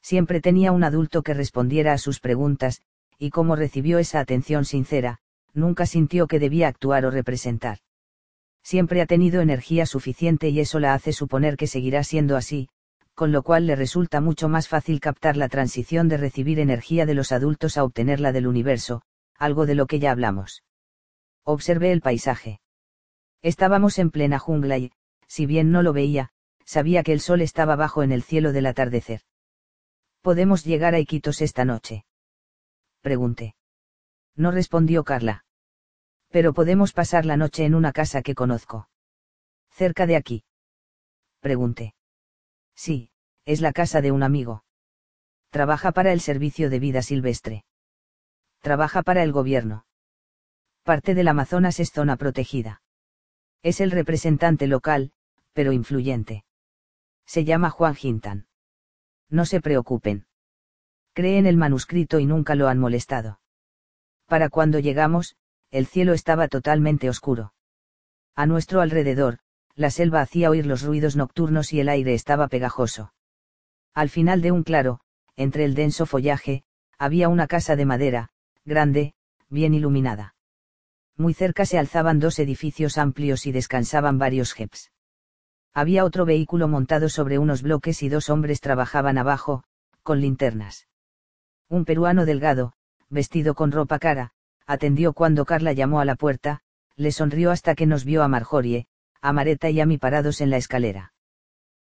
Siempre 0.00 0.40
tenía 0.40 0.72
un 0.72 0.84
adulto 0.84 1.22
que 1.22 1.34
respondiera 1.34 1.92
a 1.92 1.98
sus 1.98 2.20
preguntas, 2.20 2.82
y 3.18 3.30
como 3.30 3.56
recibió 3.56 3.98
esa 3.98 4.20
atención 4.20 4.64
sincera, 4.64 5.18
nunca 5.52 5.86
sintió 5.86 6.26
que 6.26 6.38
debía 6.38 6.68
actuar 6.68 7.04
o 7.04 7.10
representar 7.10 7.78
siempre 8.68 9.00
ha 9.00 9.06
tenido 9.06 9.40
energía 9.40 9.86
suficiente 9.86 10.50
y 10.50 10.60
eso 10.60 10.78
la 10.78 10.92
hace 10.92 11.14
suponer 11.14 11.56
que 11.56 11.66
seguirá 11.66 12.04
siendo 12.04 12.36
así, 12.36 12.68
con 13.18 13.32
lo 13.32 13.42
cual 13.42 13.66
le 13.66 13.74
resulta 13.74 14.20
mucho 14.20 14.48
más 14.48 14.68
fácil 14.68 15.00
captar 15.00 15.36
la 15.36 15.48
transición 15.48 16.06
de 16.06 16.18
recibir 16.18 16.60
energía 16.60 17.04
de 17.04 17.14
los 17.14 17.32
adultos 17.32 17.76
a 17.76 17.82
obtenerla 17.82 18.30
del 18.30 18.46
universo, 18.46 19.02
algo 19.34 19.66
de 19.66 19.74
lo 19.74 19.88
que 19.88 19.98
ya 19.98 20.12
hablamos. 20.12 20.62
Observé 21.42 21.90
el 21.90 22.00
paisaje. 22.00 22.60
Estábamos 23.42 23.98
en 23.98 24.12
plena 24.12 24.38
jungla 24.38 24.78
y, 24.78 24.92
si 25.26 25.46
bien 25.46 25.72
no 25.72 25.82
lo 25.82 25.92
veía, 25.92 26.30
sabía 26.64 27.02
que 27.02 27.12
el 27.12 27.18
sol 27.18 27.40
estaba 27.40 27.74
bajo 27.74 28.04
en 28.04 28.12
el 28.12 28.22
cielo 28.22 28.52
del 28.52 28.66
atardecer. 28.66 29.22
¿Podemos 30.20 30.64
llegar 30.64 30.94
a 30.94 31.00
Iquitos 31.00 31.40
esta 31.40 31.64
noche? 31.64 32.04
Pregunté. 33.00 33.56
No 34.36 34.52
respondió 34.52 35.02
Carla. 35.02 35.44
Pero 36.28 36.52
podemos 36.52 36.92
pasar 36.92 37.26
la 37.26 37.36
noche 37.36 37.64
en 37.64 37.74
una 37.74 37.90
casa 37.90 38.22
que 38.22 38.36
conozco. 38.36 38.88
¿Cerca 39.70 40.06
de 40.06 40.14
aquí? 40.14 40.44
Pregunté. 41.40 41.97
Sí, 42.78 43.10
es 43.44 43.60
la 43.60 43.72
casa 43.72 44.00
de 44.00 44.12
un 44.12 44.22
amigo. 44.22 44.62
Trabaja 45.50 45.90
para 45.90 46.12
el 46.12 46.20
Servicio 46.20 46.70
de 46.70 46.78
Vida 46.78 47.02
Silvestre. 47.02 47.64
Trabaja 48.60 49.02
para 49.02 49.24
el 49.24 49.32
gobierno. 49.32 49.84
Parte 50.84 51.16
del 51.16 51.26
Amazonas 51.26 51.80
es 51.80 51.90
zona 51.90 52.16
protegida. 52.16 52.80
Es 53.64 53.80
el 53.80 53.90
representante 53.90 54.68
local, 54.68 55.10
pero 55.54 55.72
influyente. 55.72 56.44
Se 57.26 57.44
llama 57.44 57.70
Juan 57.70 57.96
Gintan. 57.96 58.46
No 59.28 59.44
se 59.44 59.60
preocupen. 59.60 60.28
Cree 61.14 61.38
en 61.38 61.46
el 61.46 61.56
manuscrito 61.56 62.20
y 62.20 62.26
nunca 62.26 62.54
lo 62.54 62.68
han 62.68 62.78
molestado. 62.78 63.40
Para 64.26 64.50
cuando 64.50 64.78
llegamos, 64.78 65.34
el 65.72 65.88
cielo 65.88 66.12
estaba 66.12 66.46
totalmente 66.46 67.08
oscuro. 67.08 67.54
A 68.36 68.46
nuestro 68.46 68.80
alrededor, 68.80 69.40
la 69.78 69.90
selva 69.90 70.20
hacía 70.20 70.50
oír 70.50 70.66
los 70.66 70.82
ruidos 70.82 71.14
nocturnos 71.14 71.72
y 71.72 71.78
el 71.78 71.88
aire 71.88 72.12
estaba 72.12 72.48
pegajoso. 72.48 73.12
Al 73.94 74.08
final 74.08 74.42
de 74.42 74.50
un 74.50 74.64
claro, 74.64 74.98
entre 75.36 75.64
el 75.64 75.76
denso 75.76 76.04
follaje, 76.04 76.64
había 76.98 77.28
una 77.28 77.46
casa 77.46 77.76
de 77.76 77.86
madera, 77.86 78.30
grande, 78.64 79.14
bien 79.48 79.74
iluminada. 79.74 80.34
Muy 81.16 81.32
cerca 81.32 81.64
se 81.64 81.78
alzaban 81.78 82.18
dos 82.18 82.40
edificios 82.40 82.98
amplios 82.98 83.46
y 83.46 83.52
descansaban 83.52 84.18
varios 84.18 84.52
jeps. 84.52 84.90
Había 85.72 86.04
otro 86.04 86.24
vehículo 86.24 86.66
montado 86.66 87.08
sobre 87.08 87.38
unos 87.38 87.62
bloques 87.62 88.02
y 88.02 88.08
dos 88.08 88.30
hombres 88.30 88.60
trabajaban 88.60 89.16
abajo, 89.16 89.62
con 90.02 90.20
linternas. 90.20 90.88
Un 91.68 91.84
peruano 91.84 92.26
delgado, 92.26 92.72
vestido 93.10 93.54
con 93.54 93.70
ropa 93.70 94.00
cara, 94.00 94.32
atendió 94.66 95.12
cuando 95.12 95.44
Carla 95.44 95.72
llamó 95.72 96.00
a 96.00 96.04
la 96.04 96.16
puerta, 96.16 96.62
le 96.96 97.12
sonrió 97.12 97.52
hasta 97.52 97.76
que 97.76 97.86
nos 97.86 98.04
vio 98.04 98.24
a 98.24 98.28
Marjorie, 98.28 98.88
a 99.20 99.32
Mareta 99.32 99.70
y 99.70 99.80
a 99.80 99.86
mí 99.86 99.98
parados 99.98 100.40
en 100.40 100.50
la 100.50 100.56
escalera. 100.56 101.12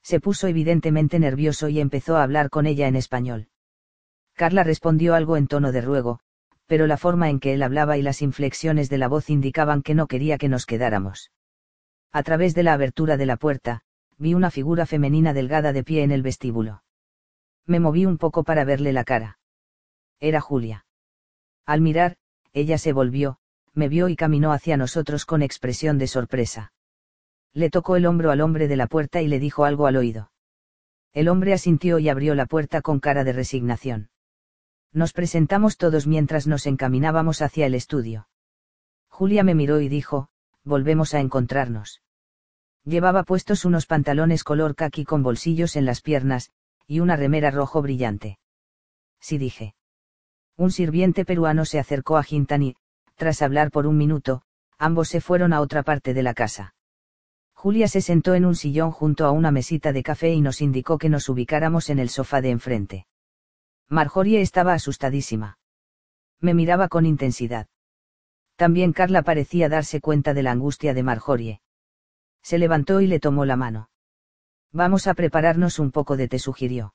Se 0.02 0.20
puso 0.20 0.48
evidentemente 0.48 1.20
nervioso 1.20 1.70
y 1.70 1.80
empezó 1.80 2.18
a 2.18 2.24
hablar 2.24 2.50
con 2.50 2.66
ella 2.66 2.88
en 2.88 2.96
español. 2.96 3.50
Carla 4.34 4.64
respondió 4.64 5.16
algo 5.16 5.36
en 5.36 5.48
tono 5.48 5.72
de 5.72 5.82
ruego, 5.82 6.20
pero 6.68 6.88
la 6.88 6.98
forma 6.98 7.30
en 7.30 7.40
que 7.40 7.54
él 7.54 7.64
hablaba 7.64 7.98
y 7.98 8.02
las 8.02 8.22
inflexiones 8.22 8.90
de 8.90 8.98
la 8.98 9.08
voz 9.08 9.30
indicaban 9.30 9.82
que 9.82 9.96
no 9.96 10.08
quería 10.08 10.38
que 10.38 10.50
nos 10.50 10.66
quedáramos. 10.66 11.32
A 12.12 12.24
través 12.24 12.54
de 12.56 12.64
la 12.64 12.74
abertura 12.74 13.18
de 13.18 13.26
la 13.26 13.38
puerta, 13.38 13.82
vi 14.18 14.34
una 14.34 14.52
figura 14.52 14.86
femenina 14.86 15.34
delgada 15.34 15.74
de 15.74 15.84
pie 15.84 16.04
en 16.04 16.12
el 16.12 16.22
vestíbulo. 16.22 16.84
Me 17.66 17.80
moví 17.80 18.06
un 18.06 18.18
poco 18.18 18.44
para 18.44 18.64
verle 18.64 18.94
la 18.94 19.04
cara. 19.04 19.40
Era 20.20 20.42
Julia. 20.42 20.86
Al 21.66 21.82
mirar, 21.82 22.16
ella 22.54 22.78
se 22.78 22.94
volvió, 22.94 23.40
me 23.74 23.90
vio 23.90 24.10
y 24.10 24.16
caminó 24.16 24.52
hacia 24.52 24.78
nosotros 24.78 25.26
con 25.26 25.42
expresión 25.42 25.98
de 25.98 26.08
sorpresa. 26.08 26.72
Le 27.54 27.70
tocó 27.70 27.96
el 27.96 28.06
hombro 28.06 28.32
al 28.32 28.42
hombre 28.42 28.68
de 28.68 28.76
la 28.76 28.88
puerta 28.88 29.22
y 29.22 29.28
le 29.28 29.40
dijo 29.40 29.66
algo 29.66 29.88
al 29.88 29.96
oído. 29.96 30.32
El 31.14 31.30
hombre 31.30 31.54
asintió 31.54 32.00
y 32.00 32.10
abrió 32.10 32.36
la 32.36 32.46
puerta 32.46 32.82
con 32.82 33.00
cara 33.00 33.24
de 33.24 33.34
resignación. 33.34 34.10
Nos 34.94 35.14
presentamos 35.14 35.78
todos 35.78 36.08
mientras 36.08 36.48
nos 36.48 36.66
encaminábamos 36.66 37.42
hacia 37.42 37.66
el 37.66 37.76
estudio. 37.76 38.28
Julia 39.10 39.44
me 39.44 39.56
miró 39.56 39.82
y 39.82 39.90
dijo, 39.90 40.30
volvemos 40.64 41.14
a 41.14 41.20
encontrarnos. 41.20 42.02
Llevaba 42.84 43.24
puestos 43.24 43.66
unos 43.66 43.86
pantalones 43.86 44.44
color 44.44 44.76
caqui 44.76 45.04
con 45.04 45.24
bolsillos 45.24 45.76
en 45.76 45.86
las 45.86 46.02
piernas, 46.02 46.52
y 46.88 47.00
una 47.00 47.16
remera 47.16 47.52
rojo 47.52 47.82
brillante. 47.82 48.40
Sí 49.20 49.38
dije. 49.38 49.76
Un 50.56 50.72
sirviente 50.72 51.26
peruano 51.26 51.66
se 51.66 51.80
acercó 51.80 52.18
a 52.18 52.24
Gintani, 52.24 52.76
tras 53.16 53.42
hablar 53.42 53.72
por 53.72 53.88
un 53.88 53.98
minuto, 53.98 54.44
ambos 54.78 55.10
se 55.10 55.22
fueron 55.22 55.52
a 55.52 55.62
otra 55.62 55.84
parte 55.84 56.14
de 56.14 56.24
la 56.24 56.34
casa. 56.34 56.76
Julia 57.60 57.88
se 57.88 58.02
sentó 58.02 58.36
en 58.36 58.46
un 58.46 58.56
sillón 58.56 58.92
junto 58.92 59.26
a 59.26 59.32
una 59.32 59.50
mesita 59.50 59.92
de 59.92 60.04
café 60.04 60.32
y 60.32 60.42
nos 60.42 60.62
indicó 60.62 61.00
que 61.00 61.10
nos 61.10 61.28
ubicáramos 61.28 61.90
en 61.90 61.98
el 61.98 62.10
sofá 62.10 62.40
de 62.40 62.52
enfrente. 62.52 63.08
Marjorie 63.90 64.42
estaba 64.42 64.74
asustadísima. 64.74 65.58
Me 66.40 66.54
miraba 66.54 66.88
con 66.88 67.08
intensidad. 67.08 67.66
También 68.58 68.94
Carla 68.94 69.24
parecía 69.24 69.70
darse 69.70 70.02
cuenta 70.02 70.36
de 70.36 70.44
la 70.44 70.52
angustia 70.52 70.94
de 70.94 71.02
Marjorie. 71.02 71.62
Se 72.44 72.60
levantó 72.60 73.02
y 73.02 73.08
le 73.08 73.20
tomó 73.20 73.44
la 73.44 73.56
mano. 73.56 73.90
Vamos 74.72 75.08
a 75.08 75.16
prepararnos 75.16 75.80
un 75.80 75.92
poco 75.92 76.16
de 76.16 76.28
té, 76.28 76.38
sugirió. 76.38 76.94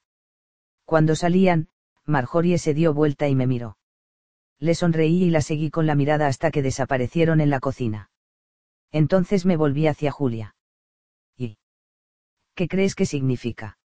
Cuando 0.85 1.17
salían, 1.17 1.71
Marjorie 2.07 2.59
se 2.59 2.73
dio 2.73 2.95
vuelta 2.95 3.27
y 3.27 3.35
me 3.35 3.49
miró. 3.49 3.79
Le 4.61 4.77
sonreí 4.77 5.25
y 5.25 5.31
la 5.31 5.41
seguí 5.41 5.73
con 5.73 5.89
la 5.89 5.97
mirada 5.97 6.29
hasta 6.29 6.53
que 6.53 6.63
desaparecieron 6.63 7.41
en 7.41 7.51
la 7.51 7.59
cocina. 7.59 8.12
Entonces 8.93 9.47
me 9.47 9.57
volví 9.57 9.87
hacia 9.87 10.13
Julia. 10.13 10.55
¿Y? 11.37 11.59
¿Qué 12.55 12.69
crees 12.69 12.95
que 12.95 13.07
significa? 13.07 13.79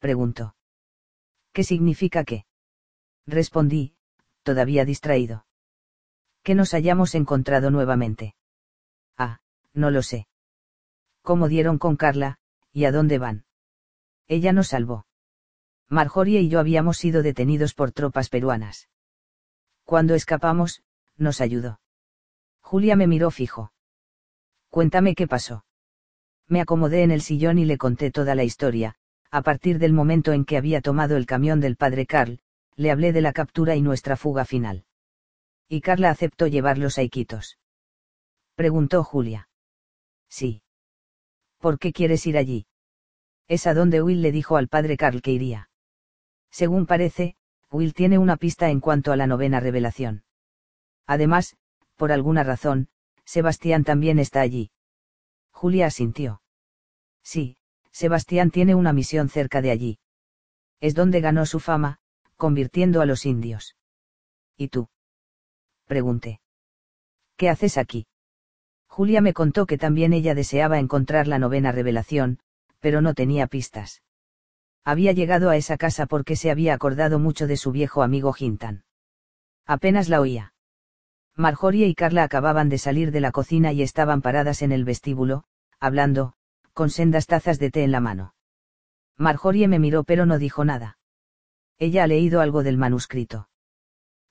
preguntó. 0.00 0.56
¿Qué 1.52 1.62
significa 1.64 2.24
qué? 2.24 2.44
Respondí, 3.26 3.94
todavía 4.42 4.84
distraído. 4.84 5.46
Que 6.42 6.54
nos 6.54 6.74
hayamos 6.74 7.14
encontrado 7.14 7.70
nuevamente. 7.70 8.34
Ah, 9.16 9.40
no 9.72 9.90
lo 9.90 10.02
sé. 10.02 10.26
¿Cómo 11.22 11.48
dieron 11.48 11.78
con 11.78 11.96
Carla, 11.96 12.38
y 12.72 12.84
a 12.84 12.92
dónde 12.92 13.18
van? 13.18 13.44
Ella 14.26 14.52
nos 14.52 14.68
salvó. 14.68 15.06
Marjorie 15.88 16.40
y 16.40 16.48
yo 16.48 16.60
habíamos 16.60 16.98
sido 16.98 17.22
detenidos 17.22 17.74
por 17.74 17.92
tropas 17.92 18.28
peruanas. 18.28 18.88
Cuando 19.84 20.14
escapamos, 20.14 20.82
nos 21.16 21.40
ayudó. 21.40 21.80
Julia 22.60 22.94
me 22.96 23.06
miró 23.06 23.30
fijo. 23.30 23.72
Cuéntame 24.70 25.14
qué 25.14 25.26
pasó. 25.26 25.64
Me 26.46 26.60
acomodé 26.60 27.02
en 27.02 27.10
el 27.10 27.20
sillón 27.20 27.58
y 27.58 27.64
le 27.64 27.78
conté 27.78 28.10
toda 28.10 28.34
la 28.34 28.44
historia, 28.44 28.94
a 29.30 29.42
partir 29.42 29.78
del 29.78 29.92
momento 29.92 30.32
en 30.32 30.44
que 30.44 30.56
había 30.56 30.80
tomado 30.80 31.16
el 31.16 31.26
camión 31.26 31.60
del 31.60 31.76
padre 31.76 32.06
Carl, 32.06 32.40
le 32.76 32.90
hablé 32.90 33.12
de 33.12 33.20
la 33.20 33.32
captura 33.32 33.76
y 33.76 33.82
nuestra 33.82 34.16
fuga 34.16 34.44
final. 34.44 34.84
¿Y 35.68 35.80
Carla 35.80 36.10
aceptó 36.10 36.46
llevarlos 36.46 36.96
a 36.98 37.02
Iquitos? 37.02 37.58
Preguntó 38.54 39.04
Julia. 39.04 39.48
Sí. 40.28 40.62
¿Por 41.58 41.78
qué 41.78 41.92
quieres 41.92 42.26
ir 42.26 42.38
allí? 42.38 42.66
Es 43.48 43.66
a 43.66 43.74
donde 43.74 44.00
Will 44.02 44.22
le 44.22 44.32
dijo 44.32 44.56
al 44.56 44.68
padre 44.68 44.96
Carl 44.96 45.20
que 45.20 45.32
iría. 45.32 45.70
Según 46.50 46.86
parece, 46.86 47.36
Will 47.70 47.92
tiene 47.92 48.18
una 48.18 48.36
pista 48.36 48.70
en 48.70 48.80
cuanto 48.80 49.12
a 49.12 49.16
la 49.16 49.26
novena 49.26 49.60
revelación. 49.60 50.24
Además, 51.06 51.56
por 51.96 52.12
alguna 52.12 52.44
razón, 52.44 52.88
Sebastián 53.28 53.84
también 53.84 54.18
está 54.18 54.40
allí. 54.40 54.70
Julia 55.50 55.84
asintió. 55.84 56.40
Sí, 57.22 57.58
Sebastián 57.92 58.50
tiene 58.50 58.74
una 58.74 58.94
misión 58.94 59.28
cerca 59.28 59.60
de 59.60 59.70
allí. 59.70 59.98
Es 60.80 60.94
donde 60.94 61.20
ganó 61.20 61.44
su 61.44 61.60
fama, 61.60 61.98
convirtiendo 62.36 63.02
a 63.02 63.04
los 63.04 63.26
indios. 63.26 63.76
¿Y 64.56 64.68
tú? 64.68 64.88
Pregunté. 65.84 66.40
¿Qué 67.36 67.50
haces 67.50 67.76
aquí? 67.76 68.06
Julia 68.86 69.20
me 69.20 69.34
contó 69.34 69.66
que 69.66 69.76
también 69.76 70.14
ella 70.14 70.34
deseaba 70.34 70.78
encontrar 70.78 71.28
la 71.28 71.38
novena 71.38 71.70
revelación, 71.70 72.38
pero 72.78 73.02
no 73.02 73.12
tenía 73.12 73.46
pistas. 73.46 74.00
Había 74.84 75.12
llegado 75.12 75.50
a 75.50 75.58
esa 75.58 75.76
casa 75.76 76.06
porque 76.06 76.34
se 76.34 76.50
había 76.50 76.72
acordado 76.72 77.18
mucho 77.18 77.46
de 77.46 77.58
su 77.58 77.72
viejo 77.72 78.02
amigo 78.02 78.32
Gintan. 78.32 78.84
Apenas 79.66 80.08
la 80.08 80.22
oía. 80.22 80.54
Marjorie 81.38 81.86
y 81.86 81.94
Carla 81.94 82.24
acababan 82.24 82.68
de 82.68 82.78
salir 82.78 83.12
de 83.12 83.20
la 83.20 83.30
cocina 83.30 83.72
y 83.72 83.82
estaban 83.82 84.22
paradas 84.22 84.60
en 84.60 84.72
el 84.72 84.84
vestíbulo, 84.84 85.44
hablando, 85.78 86.32
con 86.72 86.90
sendas 86.90 87.28
tazas 87.28 87.60
de 87.60 87.70
té 87.70 87.84
en 87.84 87.92
la 87.92 88.00
mano. 88.00 88.34
Marjorie 89.16 89.68
me 89.68 89.78
miró 89.78 90.02
pero 90.02 90.26
no 90.26 90.40
dijo 90.40 90.64
nada. 90.64 90.98
¿Ella 91.78 92.02
ha 92.02 92.06
leído 92.08 92.40
algo 92.40 92.64
del 92.64 92.76
manuscrito? 92.76 93.48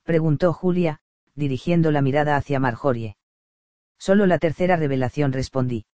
Preguntó 0.03 0.51
Julia, 0.51 0.99
dirigiendo 1.33 1.91
la 1.91 2.01
mirada 2.01 2.35
hacia 2.35 2.59
Marjorie. 2.59 3.15
Solo 3.97 4.25
la 4.25 4.37
tercera 4.37 4.75
revelación 4.75 5.31
respondí. 5.31 5.85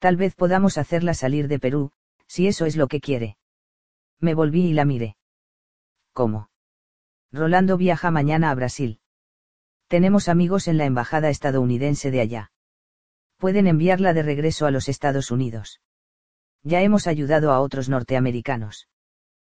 Tal 0.00 0.16
vez 0.16 0.34
podamos 0.34 0.78
hacerla 0.78 1.14
salir 1.14 1.46
de 1.46 1.60
Perú, 1.60 1.92
si 2.26 2.48
eso 2.48 2.66
es 2.66 2.74
lo 2.74 2.88
que 2.88 3.00
quiere. 3.00 3.36
Me 4.18 4.34
volví 4.34 4.66
y 4.66 4.72
la 4.72 4.84
miré. 4.84 5.16
¿Cómo? 6.12 6.50
Rolando 7.30 7.76
viaja 7.76 8.10
mañana 8.10 8.50
a 8.50 8.54
Brasil. 8.56 8.98
Tenemos 9.88 10.28
amigos 10.28 10.68
en 10.68 10.78
la 10.78 10.84
embajada 10.84 11.30
estadounidense 11.30 12.10
de 12.10 12.20
allá 12.20 12.50
pueden 13.44 13.66
enviarla 13.66 14.14
de 14.14 14.22
regreso 14.22 14.64
a 14.64 14.70
los 14.70 14.88
Estados 14.88 15.30
Unidos. 15.30 15.82
Ya 16.62 16.80
hemos 16.80 17.06
ayudado 17.06 17.52
a 17.52 17.60
otros 17.60 17.90
norteamericanos. 17.90 18.88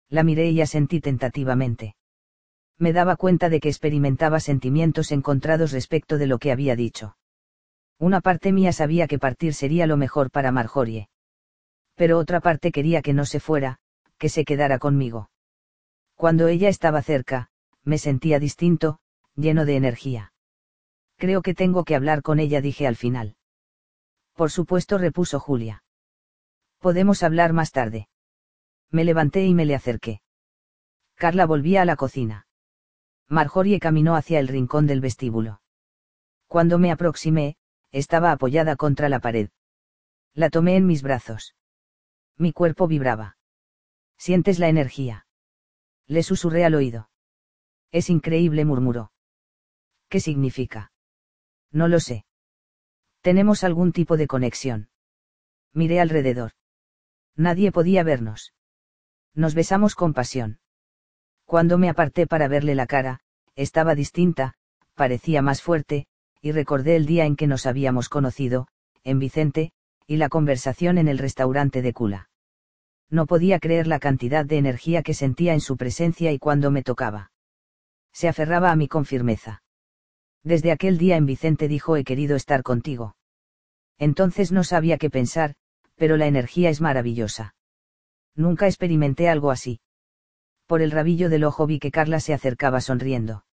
La 0.09 0.23
miré 0.23 0.49
y 0.53 0.63
asentí 0.63 1.03
tentativamente. 1.03 1.95
Me 2.79 2.95
daba 2.95 3.17
cuenta 3.17 3.51
de 3.51 3.61
que 3.61 3.69
experimentaba 3.69 4.41
sentimientos 4.41 5.13
encontrados 5.13 5.73
respecto 5.73 6.17
de 6.17 6.27
lo 6.27 6.39
que 6.39 6.51
había 6.51 6.77
dicho. 6.77 7.19
Una 7.99 8.23
parte 8.23 8.53
mía 8.53 8.73
sabía 8.73 9.07
que 9.07 9.19
partir 9.19 9.53
sería 9.53 9.87
lo 9.87 9.99
mejor 9.99 10.31
para 10.31 10.51
Marjorie. 10.51 11.11
Pero 11.95 12.19
otra 12.19 12.41
parte 12.41 12.73
quería 12.73 13.03
que 13.03 13.13
no 13.13 13.27
se 13.27 13.39
fuera, 13.39 13.81
que 14.17 14.31
se 14.31 14.47
quedara 14.47 14.79
conmigo. 14.79 15.29
Cuando 16.15 16.49
ella 16.49 16.71
estaba 16.71 17.03
cerca, 17.03 17.51
me 17.83 17.99
sentía 17.99 18.39
distinto, 18.41 18.99
lleno 19.37 19.65
de 19.65 19.77
energía. 19.77 20.33
Creo 21.17 21.43
que 21.43 21.55
tengo 21.55 21.85
que 21.85 21.95
hablar 21.95 22.23
con 22.23 22.41
ella, 22.41 22.61
dije 22.61 22.87
al 22.87 22.97
final. 22.97 23.37
Por 24.35 24.51
supuesto, 24.51 24.99
repuso 24.99 25.41
Julia. 25.41 25.85
Podemos 26.79 27.23
hablar 27.23 27.53
más 27.53 27.73
tarde. 27.73 28.09
Me 28.91 29.05
levanté 29.05 29.45
y 29.47 29.55
me 29.55 29.65
le 29.65 29.75
acerqué. 29.75 30.21
Carla 31.15 31.47
volvía 31.47 31.83
a 31.83 31.85
la 31.85 31.97
cocina. 31.97 32.47
Marjorie 33.29 33.81
caminó 33.81 34.17
hacia 34.17 34.39
el 34.39 34.49
rincón 34.49 34.87
del 34.87 35.01
vestíbulo. 35.01 35.63
Cuando 36.47 36.79
me 36.79 36.93
aproximé, 36.93 37.57
estaba 37.91 38.33
apoyada 38.33 38.77
contra 38.77 39.09
la 39.09 39.21
pared. 39.21 39.49
La 40.35 40.51
tomé 40.51 40.77
en 40.77 40.87
mis 40.87 41.03
brazos. 41.03 41.55
Mi 42.37 42.53
cuerpo 42.53 42.87
vibraba. 42.89 43.37
¿Sientes 44.19 44.59
la 44.59 44.69
energía? 44.69 45.27
Le 46.07 46.23
susurré 46.23 46.65
al 46.65 46.75
oído. 46.75 47.09
Es 47.93 48.11
increíble, 48.11 48.65
murmuró. 48.65 49.14
¿Qué 50.15 50.21
significa? 50.21 50.93
No 51.73 51.89
lo 51.89 51.99
sé. 51.99 52.25
Tenemos 53.21 53.65
algún 53.65 53.91
tipo 53.91 54.17
de 54.17 54.29
conexión. 54.29 54.89
Miré 55.73 55.99
alrededor. 55.99 56.53
Nadie 57.35 57.73
podía 57.73 58.05
vernos. 58.05 58.55
Nos 59.35 59.57
besamos 59.57 59.97
con 59.97 60.15
pasión. 60.15 60.61
Cuando 61.47 61.79
me 61.79 61.89
aparté 61.89 62.29
para 62.29 62.47
verle 62.47 62.77
la 62.77 62.87
cara, 62.87 63.23
estaba 63.57 63.97
distinta, 63.97 64.55
parecía 64.95 65.43
más 65.43 65.63
fuerte, 65.63 66.07
y 66.41 66.53
recordé 66.53 66.95
el 66.95 67.07
día 67.07 67.25
en 67.27 67.35
que 67.35 67.49
nos 67.49 67.67
habíamos 67.67 68.09
conocido, 68.09 68.69
en 69.03 69.19
Vicente, 69.19 69.73
y 70.07 70.19
la 70.19 70.29
conversación 70.29 70.99
en 70.99 71.09
el 71.09 71.19
restaurante 71.19 71.83
de 71.83 71.93
Cula. 71.93 72.31
No 73.11 73.27
podía 73.27 73.59
creer 73.59 73.89
la 73.89 73.99
cantidad 73.99 74.45
de 74.45 74.59
energía 74.59 75.03
que 75.03 75.13
sentía 75.13 75.55
en 75.55 75.61
su 75.61 75.77
presencia 75.77 76.31
y 76.31 76.39
cuando 76.39 76.71
me 76.71 76.85
tocaba. 76.85 77.33
Se 78.13 78.29
aferraba 78.29 78.71
a 78.71 78.77
mí 78.77 78.87
con 78.87 79.07
firmeza. 79.07 79.64
Desde 80.45 80.73
aquel 80.73 80.99
día 80.99 81.17
en 81.17 81.25
Vicente 81.27 81.69
dijo 81.69 81.97
he 81.97 82.05
querido 82.05 82.37
estar 82.37 82.63
contigo. 82.63 83.17
Entonces 83.99 84.53
no 84.53 84.63
sabía 84.63 84.99
qué 84.99 85.09
pensar, 85.09 85.55
pero 85.97 86.17
la 86.17 86.27
energía 86.27 86.69
es 86.69 86.81
maravillosa. 86.81 87.55
Nunca 88.37 88.67
experimenté 88.67 89.29
algo 89.29 89.51
así. 89.51 89.81
Por 90.67 90.83
el 90.83 90.91
rabillo 90.91 91.31
del 91.31 91.45
ojo 91.45 91.67
vi 91.67 91.79
que 91.79 91.91
Carla 91.91 92.21
se 92.21 92.35
acercaba 92.35 92.81
sonriendo. 92.81 93.45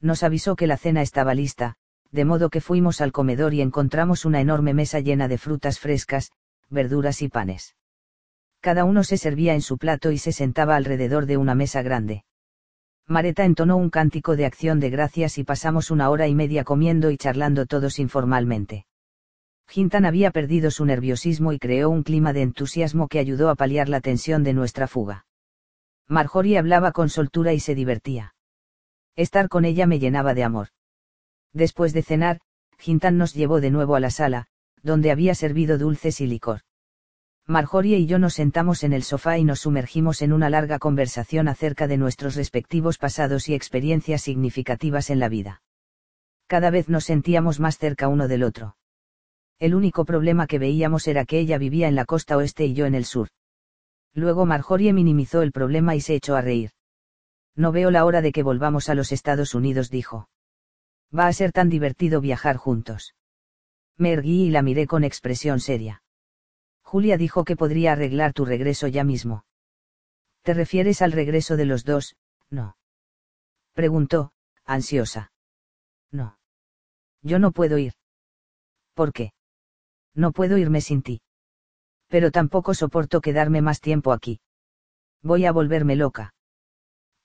Nos 0.00 0.22
avisó 0.22 0.56
que 0.56 0.66
la 0.66 0.76
cena 0.76 1.02
estaba 1.02 1.34
lista, 1.34 1.76
de 2.10 2.24
modo 2.24 2.50
que 2.50 2.60
fuimos 2.60 3.00
al 3.00 3.12
comedor 3.12 3.54
y 3.54 3.60
encontramos 3.60 4.24
una 4.24 4.40
enorme 4.40 4.74
mesa 4.74 5.00
llena 5.00 5.28
de 5.28 5.38
frutas 5.38 5.78
frescas, 5.78 6.32
verduras 6.68 7.22
y 7.22 7.28
panes. 7.28 7.76
Cada 8.60 8.84
uno 8.84 9.04
se 9.04 9.18
servía 9.18 9.54
en 9.54 9.62
su 9.62 9.78
plato 9.78 10.10
y 10.10 10.18
se 10.18 10.32
sentaba 10.32 10.76
alrededor 10.76 11.26
de 11.26 11.36
una 11.36 11.54
mesa 11.54 11.82
grande. 11.82 12.24
Mareta 13.08 13.46
entonó 13.46 13.78
un 13.78 13.88
cántico 13.88 14.36
de 14.36 14.44
acción 14.44 14.80
de 14.80 14.90
gracias 14.90 15.38
y 15.38 15.44
pasamos 15.44 15.90
una 15.90 16.10
hora 16.10 16.28
y 16.28 16.34
media 16.34 16.62
comiendo 16.62 17.10
y 17.10 17.16
charlando 17.16 17.64
todos 17.64 17.98
informalmente. 17.98 18.84
Gintan 19.66 20.04
había 20.04 20.30
perdido 20.30 20.70
su 20.70 20.84
nerviosismo 20.84 21.54
y 21.54 21.58
creó 21.58 21.88
un 21.88 22.02
clima 22.02 22.34
de 22.34 22.42
entusiasmo 22.42 23.08
que 23.08 23.18
ayudó 23.18 23.48
a 23.48 23.54
paliar 23.54 23.88
la 23.88 24.02
tensión 24.02 24.44
de 24.44 24.52
nuestra 24.52 24.88
fuga. 24.88 25.24
Marjorie 26.06 26.58
hablaba 26.58 26.92
con 26.92 27.08
soltura 27.08 27.54
y 27.54 27.60
se 27.60 27.74
divertía. 27.74 28.34
Estar 29.16 29.48
con 29.48 29.64
ella 29.64 29.86
me 29.86 29.98
llenaba 29.98 30.34
de 30.34 30.44
amor. 30.44 30.68
Después 31.54 31.94
de 31.94 32.02
cenar, 32.02 32.40
Gintan 32.78 33.16
nos 33.16 33.32
llevó 33.32 33.62
de 33.62 33.70
nuevo 33.70 33.94
a 33.94 34.00
la 34.00 34.10
sala, 34.10 34.48
donde 34.82 35.10
había 35.10 35.34
servido 35.34 35.78
dulces 35.78 36.20
y 36.20 36.26
licor. 36.26 36.60
Marjorie 37.48 37.96
y 37.96 38.04
yo 38.04 38.18
nos 38.18 38.34
sentamos 38.34 38.84
en 38.84 38.92
el 38.92 39.02
sofá 39.02 39.38
y 39.38 39.44
nos 39.44 39.60
sumergimos 39.60 40.20
en 40.20 40.34
una 40.34 40.50
larga 40.50 40.78
conversación 40.78 41.48
acerca 41.48 41.86
de 41.86 41.96
nuestros 41.96 42.36
respectivos 42.36 42.98
pasados 42.98 43.48
y 43.48 43.54
experiencias 43.54 44.20
significativas 44.20 45.08
en 45.08 45.18
la 45.18 45.30
vida. 45.30 45.62
Cada 46.46 46.68
vez 46.68 46.90
nos 46.90 47.04
sentíamos 47.04 47.58
más 47.58 47.78
cerca 47.78 48.08
uno 48.08 48.28
del 48.28 48.42
otro. 48.42 48.76
El 49.58 49.74
único 49.74 50.04
problema 50.04 50.46
que 50.46 50.58
veíamos 50.58 51.08
era 51.08 51.24
que 51.24 51.38
ella 51.38 51.56
vivía 51.56 51.88
en 51.88 51.94
la 51.94 52.04
costa 52.04 52.36
oeste 52.36 52.66
y 52.66 52.74
yo 52.74 52.84
en 52.84 52.94
el 52.94 53.06
sur. 53.06 53.28
Luego 54.12 54.44
Marjorie 54.44 54.92
minimizó 54.92 55.40
el 55.40 55.50
problema 55.50 55.96
y 55.96 56.02
se 56.02 56.16
echó 56.16 56.36
a 56.36 56.42
reír. 56.42 56.72
No 57.56 57.72
veo 57.72 57.90
la 57.90 58.04
hora 58.04 58.20
de 58.20 58.30
que 58.30 58.42
volvamos 58.42 58.90
a 58.90 58.94
los 58.94 59.10
Estados 59.10 59.54
Unidos, 59.54 59.88
dijo. 59.88 60.28
Va 61.18 61.26
a 61.26 61.32
ser 61.32 61.52
tan 61.52 61.70
divertido 61.70 62.20
viajar 62.20 62.58
juntos. 62.58 63.14
Me 63.96 64.12
erguí 64.12 64.42
y 64.42 64.50
la 64.50 64.60
miré 64.60 64.86
con 64.86 65.02
expresión 65.02 65.60
seria. 65.60 66.02
Julia 66.90 67.16
dijo 67.16 67.44
que 67.44 67.56
podría 67.56 67.92
arreglar 67.92 68.32
tu 68.32 68.44
regreso 68.44 68.86
ya 68.86 69.04
mismo. 69.04 69.44
¿Te 70.42 70.54
refieres 70.54 71.02
al 71.02 71.12
regreso 71.12 71.56
de 71.56 71.66
los 71.66 71.84
dos? 71.84 72.16
No. 72.50 72.76
Preguntó, 73.74 74.32
ansiosa. 74.64 75.32
No. 76.10 76.38
Yo 77.22 77.38
no 77.38 77.52
puedo 77.52 77.78
ir. 77.78 77.94
¿Por 78.94 79.12
qué? 79.12 79.32
No 80.14 80.32
puedo 80.32 80.56
irme 80.56 80.80
sin 80.80 81.02
ti 81.02 81.20
pero 82.08 82.30
tampoco 82.30 82.74
soporto 82.74 83.20
quedarme 83.20 83.62
más 83.62 83.80
tiempo 83.80 84.12
aquí. 84.12 84.40
Voy 85.22 85.44
a 85.44 85.52
volverme 85.52 85.94
loca. 85.94 86.34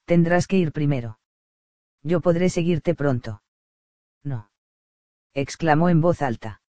Tendrás 0.05 0.45
que 0.45 0.57
ir 0.57 0.71
primero. 0.71 1.19
Yo 2.01 2.19
podré 2.19 2.49
seguirte 2.49 2.93
pronto. 2.93 3.41
No. 4.23 4.51
exclamó 5.33 5.89
en 5.89 6.01
voz 6.01 6.21
alta. 6.21 6.61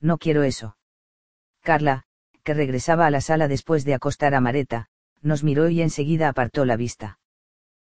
No 0.00 0.18
quiero 0.18 0.44
eso. 0.44 0.76
Carla, 1.60 2.04
que 2.42 2.54
regresaba 2.54 3.06
a 3.06 3.10
la 3.10 3.20
sala 3.20 3.48
después 3.48 3.84
de 3.84 3.94
acostar 3.94 4.34
a 4.34 4.40
Mareta, 4.40 4.88
nos 5.20 5.44
miró 5.44 5.68
y 5.68 5.80
enseguida 5.82 6.28
apartó 6.28 6.64
la 6.64 6.76
vista. 6.76 7.18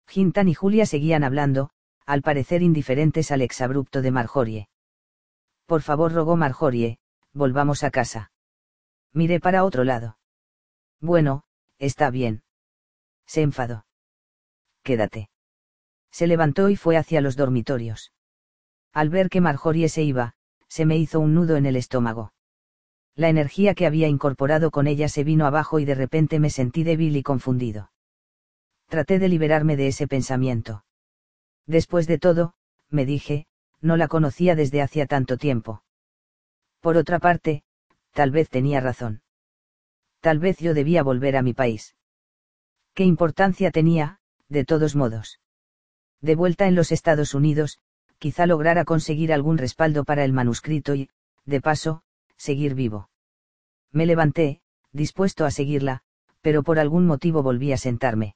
Gintan 0.08 0.48
y 0.48 0.56
Julia 0.56 0.85
seguían 0.85 1.24
hablando, 1.24 1.69
al 2.06 2.24
parecer 2.24 2.64
indiferentes 2.64 3.32
al 3.32 3.42
exabrupto 3.42 4.01
de 4.01 4.12
Marjorie. 4.12 4.69
Por 5.67 5.83
favor, 5.83 6.12
rogó 6.12 6.35
Marjorie, 6.35 6.98
volvamos 7.33 7.83
a 7.83 7.92
casa. 7.92 8.32
Miré 9.14 9.40
para 9.40 9.64
otro 9.64 9.83
lado. 9.83 10.17
Bueno, 10.99 11.44
está 11.78 12.10
bien. 12.10 12.44
Se 13.28 13.42
enfadó. 13.42 13.85
Quédate. 14.82 15.30
Se 16.12 16.26
levantó 16.26 16.69
y 16.69 16.76
fue 16.76 16.98
hacia 16.98 17.22
los 17.22 17.35
dormitorios. 17.35 18.12
Al 18.92 19.10
ver 19.10 19.30
que 19.30 19.42
Marjorie 19.42 19.90
se 19.90 20.01
iba, 20.01 20.33
se 20.67 20.85
me 20.85 20.98
hizo 20.98 21.19
un 21.19 21.35
nudo 21.35 21.56
en 21.56 21.67
el 21.67 21.76
estómago. 21.76 22.33
La 23.19 23.28
energía 23.28 23.76
que 23.76 23.85
había 23.85 24.08
incorporado 24.08 24.72
con 24.72 24.88
ella 24.88 25.10
se 25.10 25.26
vino 25.26 25.46
abajo 25.46 25.80
y 25.80 25.84
de 25.84 25.94
repente 25.94 26.40
me 26.40 26.50
sentí 26.50 26.85
débil 26.85 27.18
y 27.18 27.22
confundido. 27.22 27.92
Traté 28.88 29.19
de 29.19 29.28
liberarme 29.28 29.76
de 29.76 29.88
ese 29.88 30.08
pensamiento. 30.08 30.85
Después 31.68 32.08
de 32.08 32.18
todo, 32.18 32.53
me 32.90 33.06
dije, 33.06 33.46
no 33.82 33.98
la 33.98 34.08
conocía 34.08 34.56
desde 34.56 34.82
hacía 34.82 35.06
tanto 35.06 35.35
tiempo. 35.35 35.84
Por 36.80 36.96
otra 36.96 37.19
parte, 37.19 37.64
tal 38.14 38.32
vez 38.32 38.48
tenía 38.48 38.80
razón. 38.80 39.22
Tal 40.22 40.40
vez 40.40 40.58
yo 40.60 40.74
debía 40.74 41.03
volver 41.03 41.35
a 41.35 41.42
mi 41.42 41.53
país. 41.53 41.98
¿Qué 42.94 43.03
importancia 43.03 43.69
tenía, 43.69 44.22
de 44.48 44.64
todos 44.64 44.96
modos? 44.96 45.42
De 46.22 46.35
vuelta 46.35 46.69
en 46.69 46.76
los 46.76 46.94
Estados 46.94 47.34
Unidos, 47.34 47.80
quizá 48.18 48.46
lograra 48.46 48.85
conseguir 48.85 49.34
algún 49.34 49.58
respaldo 49.58 50.06
para 50.06 50.24
el 50.24 50.32
manuscrito 50.32 50.96
y, 50.96 51.10
de 51.44 51.60
paso, 51.60 52.02
seguir 52.39 52.73
vivo. 52.73 53.09
Me 53.91 54.05
levanté, 54.05 54.61
dispuesto 54.91 55.45
a 55.45 55.51
seguirla, 55.51 56.01
pero 56.41 56.63
por 56.63 56.79
algún 56.79 57.05
motivo 57.05 57.43
volví 57.43 57.72
a 57.73 57.77
sentarme. 57.77 58.35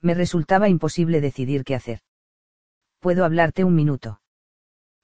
Me 0.00 0.14
resultaba 0.14 0.68
imposible 0.68 1.20
decidir 1.20 1.64
qué 1.64 1.74
hacer. 1.74 2.00
¿Puedo 2.98 3.24
hablarte 3.24 3.64
un 3.64 3.74
minuto? 3.74 4.20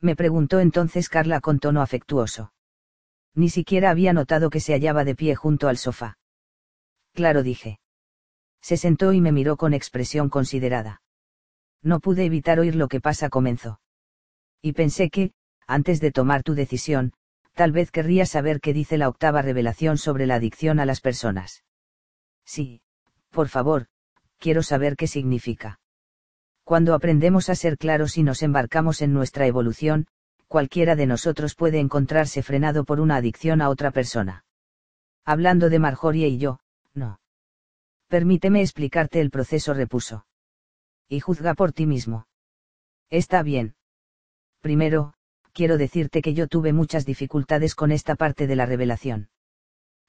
Me 0.00 0.16
preguntó 0.16 0.60
entonces 0.60 1.08
Carla 1.08 1.40
con 1.40 1.58
tono 1.60 1.80
afectuoso. 1.80 2.52
Ni 3.34 3.48
siquiera 3.50 3.90
había 3.90 4.12
notado 4.12 4.50
que 4.50 4.60
se 4.60 4.72
hallaba 4.72 5.04
de 5.04 5.14
pie 5.14 5.36
junto 5.36 5.68
al 5.68 5.76
sofá. 5.76 6.18
Claro 7.14 7.42
dije. 7.42 7.78
Se 8.60 8.76
sentó 8.76 9.12
y 9.12 9.20
me 9.20 9.32
miró 9.32 9.56
con 9.56 9.74
expresión 9.74 10.28
considerada. 10.28 11.02
No 11.82 12.00
pude 12.00 12.24
evitar 12.24 12.58
oír 12.58 12.74
lo 12.74 12.88
que 12.88 13.00
pasa, 13.00 13.28
comenzó. 13.28 13.80
Y 14.60 14.72
pensé 14.72 15.10
que, 15.10 15.32
antes 15.66 16.00
de 16.00 16.10
tomar 16.10 16.42
tu 16.42 16.54
decisión, 16.54 17.12
tal 17.58 17.72
vez 17.72 17.90
querrías 17.90 18.28
saber 18.28 18.60
qué 18.60 18.72
dice 18.72 18.98
la 18.98 19.08
octava 19.08 19.42
revelación 19.42 19.98
sobre 19.98 20.26
la 20.26 20.36
adicción 20.36 20.78
a 20.78 20.86
las 20.86 21.00
personas. 21.00 21.64
Sí, 22.46 22.82
por 23.30 23.48
favor, 23.48 23.88
quiero 24.38 24.62
saber 24.62 24.94
qué 24.94 25.08
significa. 25.08 25.80
Cuando 26.62 26.94
aprendemos 26.94 27.48
a 27.48 27.56
ser 27.56 27.76
claros 27.76 28.16
y 28.16 28.22
nos 28.22 28.44
embarcamos 28.44 29.02
en 29.02 29.12
nuestra 29.12 29.48
evolución, 29.48 30.06
cualquiera 30.46 30.94
de 30.94 31.06
nosotros 31.06 31.56
puede 31.56 31.80
encontrarse 31.80 32.44
frenado 32.44 32.84
por 32.84 33.00
una 33.00 33.16
adicción 33.16 33.60
a 33.60 33.70
otra 33.70 33.90
persona. 33.90 34.44
Hablando 35.24 35.68
de 35.68 35.80
Marjorie 35.80 36.28
y 36.28 36.38
yo, 36.38 36.60
no. 36.94 37.18
Permíteme 38.06 38.60
explicarte 38.60 39.20
el 39.20 39.30
proceso, 39.30 39.74
repuso. 39.74 40.26
Y 41.08 41.18
juzga 41.18 41.54
por 41.54 41.72
ti 41.72 41.86
mismo. 41.86 42.28
Está 43.10 43.42
bien. 43.42 43.74
Primero, 44.60 45.14
quiero 45.58 45.76
decirte 45.76 46.22
que 46.22 46.34
yo 46.34 46.46
tuve 46.46 46.72
muchas 46.72 47.04
dificultades 47.04 47.74
con 47.74 47.90
esta 47.90 48.14
parte 48.14 48.46
de 48.46 48.54
la 48.54 48.64
revelación. 48.64 49.28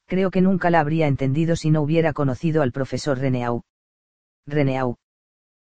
Creo 0.05 0.29
que 0.29 0.41
nunca 0.41 0.69
la 0.69 0.79
habría 0.79 1.07
entendido 1.07 1.55
si 1.55 1.71
no 1.71 1.81
hubiera 1.81 2.13
conocido 2.13 2.61
al 2.61 2.71
profesor 2.71 3.17
Reneau. 3.17 3.63
Reneau. 4.45 4.99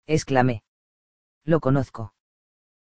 exclamé. 0.07 0.63
Lo 1.43 1.59
conozco. 1.59 2.13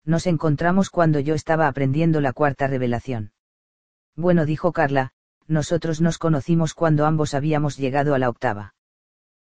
Nos 0.05 0.27
encontramos 0.27 0.91
cuando 0.91 1.21
yo 1.21 1.33
estaba 1.35 1.69
aprendiendo 1.69 2.21
la 2.21 2.35
cuarta 2.35 2.67
revelación. 2.67 3.33
Bueno, 4.15 4.45
dijo 4.45 4.73
Carla, 4.73 5.13
nosotros 5.47 6.03
nos 6.03 6.19
conocimos 6.19 6.75
cuando 6.75 7.07
ambos 7.07 7.33
habíamos 7.33 7.79
llegado 7.79 8.15
a 8.15 8.19
la 8.19 8.29
octava. 8.29 8.75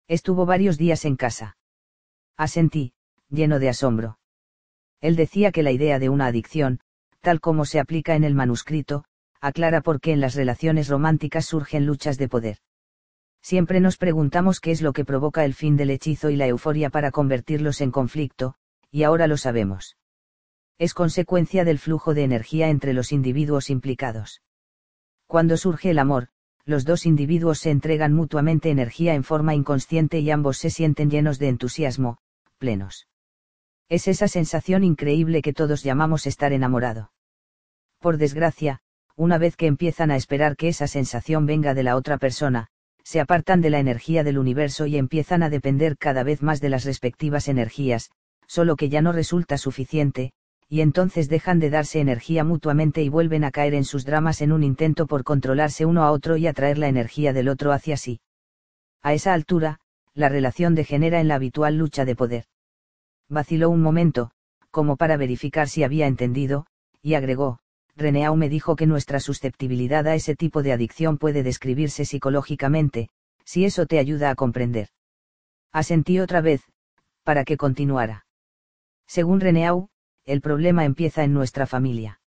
Estuvo 0.09 0.47
varios 0.47 0.79
días 0.79 1.05
en 1.05 1.17
casa. 1.17 1.59
Asentí, 2.39 2.95
lleno 3.29 3.59
de 3.59 3.69
asombro. 3.69 4.19
Él 5.03 5.17
decía 5.17 5.53
que 5.53 5.63
la 5.63 5.73
idea 5.73 5.99
de 5.99 6.09
una 6.09 6.29
adicción, 6.29 6.81
tal 7.27 7.41
como 7.41 7.65
se 7.65 7.81
aplica 7.81 8.15
en 8.15 8.23
el 8.23 8.37
manuscrito, 8.37 9.03
aclara 9.41 9.81
por 9.81 10.01
qué 10.01 10.13
en 10.13 10.21
las 10.21 10.37
relaciones 10.37 10.87
románticas 10.87 11.47
surgen 11.47 11.85
luchas 11.85 12.19
de 12.19 12.29
poder. 12.29 12.59
Siempre 13.43 13.81
nos 13.81 13.97
preguntamos 13.97 14.61
qué 14.61 14.71
es 14.71 14.81
lo 14.81 14.93
que 14.93 15.05
provoca 15.05 15.45
el 15.45 15.53
fin 15.53 15.77
del 15.77 15.91
hechizo 15.91 16.31
y 16.31 16.37
la 16.37 16.47
euforia 16.47 16.89
para 16.89 17.11
convertirlos 17.11 17.81
en 17.81 17.91
conflicto, 17.91 18.55
y 18.93 19.03
ahora 19.03 19.27
lo 19.27 19.37
sabemos. 19.39 19.97
Es 20.79 20.95
consecuencia 20.95 21.65
del 21.65 21.81
flujo 21.81 22.15
de 22.15 22.23
energía 22.23 22.69
entre 22.69 22.93
los 22.93 23.11
individuos 23.11 23.71
implicados. 23.71 24.41
Cuando 25.27 25.57
surge 25.57 25.91
el 25.91 25.99
amor, 25.99 26.29
los 26.65 26.85
dos 26.85 27.07
individuos 27.07 27.59
se 27.59 27.73
entregan 27.73 28.13
mutuamente 28.13 28.71
energía 28.71 29.15
en 29.17 29.25
forma 29.25 29.53
inconsciente 29.53 30.21
y 30.21 30.31
ambos 30.31 30.59
se 30.59 30.71
sienten 30.71 31.11
llenos 31.11 31.41
de 31.41 31.49
entusiasmo, 31.49 32.19
plenos. 32.59 33.09
Es 33.89 34.07
esa 34.07 34.29
sensación 34.29 34.85
increíble 34.85 35.43
que 35.43 35.53
todos 35.53 35.83
llamamos 35.83 36.29
estar 36.29 36.53
enamorado. 36.53 37.11
Por 38.01 38.19
desgracia, 38.19 38.81
una 39.17 39.39
vez 39.39 39.57
que 39.57 39.67
empiezan 39.67 40.11
a 40.11 40.17
esperar 40.17 40.57
que 40.57 40.69
esa 40.69 40.87
sensación 40.87 41.47
venga 41.47 41.75
de 41.75 41.83
la 41.83 41.97
otra 41.97 42.19
persona, 42.19 42.69
se 43.03 43.21
apartan 43.21 43.61
de 43.61 43.71
la 43.71 43.79
energía 43.79 44.25
del 44.25 44.39
universo 44.39 44.87
y 44.87 44.97
empiezan 44.97 45.43
a 45.43 45.51
depender 45.51 45.97
cada 45.97 46.23
vez 46.23 46.43
más 46.43 46.61
de 46.61 46.69
las 46.69 46.85
respectivas 46.85 47.49
energías, 47.49 48.11
solo 48.47 48.77
que 48.77 48.89
ya 48.89 49.01
no 49.01 49.13
resulta 49.13 49.59
suficiente, 49.59 50.33
y 50.69 50.81
entonces 50.81 51.29
dejan 51.29 51.61
de 51.61 51.71
darse 51.71 52.01
energía 52.01 52.43
mutuamente 52.43 53.03
y 53.03 53.09
vuelven 53.09 53.45
a 53.45 53.53
caer 53.53 53.75
en 53.75 53.85
sus 53.85 54.05
dramas 54.05 54.43
en 54.43 54.53
un 54.53 54.65
intento 54.65 55.07
por 55.07 55.23
controlarse 55.23 55.87
uno 55.87 56.03
a 56.03 56.11
otro 56.11 56.37
y 56.37 56.47
atraer 56.47 56.79
la 56.79 56.89
energía 56.89 57.33
del 57.33 57.49
otro 57.49 57.73
hacia 57.73 57.97
sí. 57.97 58.21
A 59.03 59.15
esa 59.15 59.33
altura, 59.33 59.79
la 60.13 60.29
relación 60.29 60.75
degenera 60.75 61.21
en 61.21 61.29
la 61.29 61.37
habitual 61.37 61.77
lucha 61.77 62.05
de 62.05 62.17
poder. 62.17 62.45
Vaciló 63.29 63.71
un 63.71 63.83
momento, 63.83 64.33
como 64.71 64.97
para 64.97 65.17
verificar 65.17 65.69
si 65.69 65.85
había 65.85 66.09
entendido, 66.09 66.67
y 67.03 67.15
agregó, 67.15 67.61
Reneau 67.97 68.37
me 68.37 68.51
dijo 68.51 68.77
que 68.77 68.87
nuestra 68.87 69.21
susceptibilidad 69.21 70.07
a 70.07 70.15
ese 70.15 70.37
tipo 70.37 70.63
de 70.63 70.73
adicción 70.73 71.17
puede 71.17 71.43
describirse 71.43 72.05
psicológicamente, 72.05 73.09
si 73.45 73.65
eso 73.65 73.87
te 73.87 73.99
ayuda 73.99 74.31
a 74.31 74.35
comprender. 74.35 74.89
Asentí 75.73 76.21
otra 76.21 76.43
vez, 76.43 76.63
para 77.23 77.45
que 77.45 77.57
continuara. 77.57 78.27
Según 79.07 79.41
Reneau, 79.41 79.89
el 80.25 80.41
problema 80.41 80.85
empieza 80.85 81.25
en 81.25 81.33
nuestra 81.33 81.67
familia. 81.67 82.21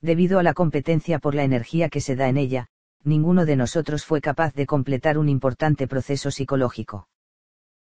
Debido 0.00 0.38
a 0.38 0.42
la 0.42 0.54
competencia 0.54 1.18
por 1.18 1.34
la 1.34 1.44
energía 1.44 1.88
que 1.88 2.00
se 2.00 2.16
da 2.16 2.28
en 2.28 2.36
ella, 2.36 2.68
ninguno 3.02 3.44
de 3.44 3.56
nosotros 3.56 4.04
fue 4.04 4.20
capaz 4.20 4.54
de 4.54 4.66
completar 4.66 5.18
un 5.18 5.28
importante 5.28 5.86
proceso 5.86 6.30
psicológico. 6.30 7.08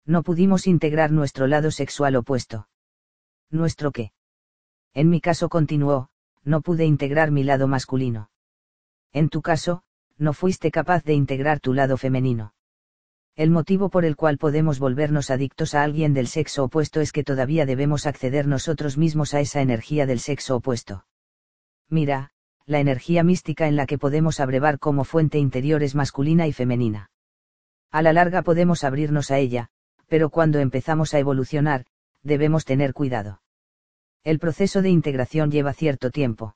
No 0.05 0.23
pudimos 0.23 0.67
integrar 0.67 1.13
nuestro 1.13 1.47
lado 1.47 1.71
sexual 1.71 2.17
opuesto. 2.17 2.69
¿Nuestro 3.51 3.93
qué? 3.93 4.13
En 4.95 5.09
mi 5.09 5.21
caso 5.21 5.49
continuó, 5.49 6.09
no 6.45 6.61
pude 6.61 6.85
integrar 6.85 7.31
mi 7.31 7.45
lado 7.45 7.69
masculino. 7.69 8.31
En 9.13 9.29
tu 9.29 9.43
caso, 9.43 9.83
no 10.19 10.33
fuiste 10.33 10.71
capaz 10.71 11.05
de 11.05 11.15
integrar 11.15 11.61
tu 11.61 11.75
lado 11.75 11.97
femenino. 11.97 12.55
El 13.35 13.51
motivo 13.51 13.89
por 13.89 14.05
el 14.05 14.17
cual 14.17 14.39
podemos 14.39 14.79
volvernos 14.79 15.31
adictos 15.31 15.75
a 15.75 15.83
alguien 15.83 16.13
del 16.15 16.27
sexo 16.27 16.65
opuesto 16.65 17.01
es 17.01 17.13
que 17.13 17.25
todavía 17.25 17.67
debemos 17.67 18.07
acceder 18.07 18.47
nosotros 18.47 18.99
mismos 18.99 19.35
a 19.35 19.41
esa 19.41 19.63
energía 19.63 20.07
del 20.07 20.21
sexo 20.21 20.57
opuesto. 20.57 21.07
Mira, 21.89 22.31
la 22.67 22.79
energía 22.79 23.25
mística 23.25 23.69
en 23.69 23.77
la 23.77 23.87
que 23.87 23.99
podemos 23.99 24.39
abrevar 24.41 24.79
como 24.79 25.05
fuente 25.05 25.39
interior 25.39 25.83
es 25.83 25.95
masculina 25.95 26.47
y 26.47 26.53
femenina. 26.53 27.11
A 27.91 28.03
la 28.03 28.13
larga 28.13 28.43
podemos 28.43 28.85
abrirnos 28.85 29.31
a 29.31 29.39
ella, 29.39 29.69
pero 30.09 30.31
cuando 30.31 30.59
empezamos 30.59 31.15
a 31.15 31.19
evolucionar, 31.19 31.85
debemos 32.23 32.65
tener 32.65 32.95
cuidado. 32.95 33.42
El 34.25 34.39
proceso 34.39 34.83
de 34.83 34.91
integración 34.91 35.51
lleva 35.51 35.73
cierto 35.73 36.11
tiempo. 36.11 36.55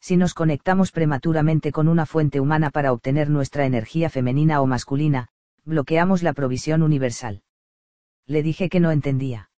Si 0.00 0.18
nos 0.18 0.34
conectamos 0.34 0.92
prematuramente 0.92 1.72
con 1.72 1.88
una 1.88 2.04
fuente 2.04 2.40
humana 2.40 2.68
para 2.68 2.92
obtener 2.92 3.30
nuestra 3.30 3.64
energía 3.64 4.10
femenina 4.10 4.60
o 4.60 4.66
masculina, 4.66 5.28
bloqueamos 5.64 6.22
la 6.22 6.34
provisión 6.34 6.82
universal. 6.82 7.42
Le 8.26 8.42
dije 8.42 8.68
que 8.68 8.80
no 8.80 8.90
entendía. 8.90 9.50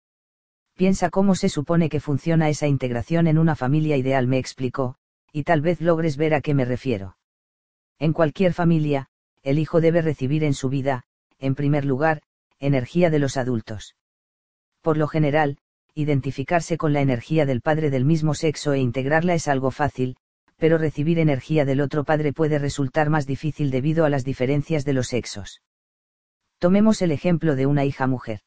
Piensa 0.74 1.08
cómo 1.08 1.34
se 1.34 1.48
supone 1.48 1.88
que 1.88 2.00
funciona 2.00 2.50
esa 2.50 2.66
integración 2.66 3.26
en 3.26 3.38
una 3.38 3.56
familia 3.56 3.96
ideal, 3.96 4.26
me 4.26 4.38
explicó, 4.38 4.96
y 5.32 5.44
tal 5.44 5.62
vez 5.62 5.80
logres 5.80 6.18
ver 6.18 6.34
a 6.34 6.42
qué 6.42 6.52
me 6.52 6.66
refiero. 6.66 7.16
En 7.98 8.12
cualquier 8.12 8.52
familia, 8.52 9.08
el 9.42 9.58
hijo 9.58 9.80
debe 9.80 10.02
recibir 10.02 10.44
en 10.44 10.52
su 10.52 10.68
vida, 10.68 11.04
en 11.38 11.54
primer 11.54 11.86
lugar, 11.86 12.22
energía 12.58 13.08
de 13.08 13.18
los 13.18 13.38
adultos. 13.38 13.96
Por 14.82 14.98
lo 14.98 15.08
general, 15.08 15.58
identificarse 15.94 16.76
con 16.76 16.92
la 16.92 17.00
energía 17.00 17.46
del 17.46 17.60
padre 17.60 17.88
del 17.88 18.04
mismo 18.04 18.34
sexo 18.34 18.72
e 18.72 18.80
integrarla 18.80 19.34
es 19.34 19.46
algo 19.46 19.70
fácil, 19.70 20.16
pero 20.56 20.76
recibir 20.76 21.18
energía 21.18 21.64
del 21.64 21.80
otro 21.80 22.04
padre 22.04 22.32
puede 22.32 22.58
resultar 22.58 23.10
más 23.10 23.26
difícil 23.26 23.70
debido 23.70 24.04
a 24.04 24.10
las 24.10 24.24
diferencias 24.24 24.84
de 24.84 24.92
los 24.92 25.08
sexos. 25.08 25.62
Tomemos 26.58 27.00
el 27.02 27.12
ejemplo 27.12 27.54
de 27.54 27.66
una 27.66 27.84
hija 27.84 28.06
mujer. 28.06 28.40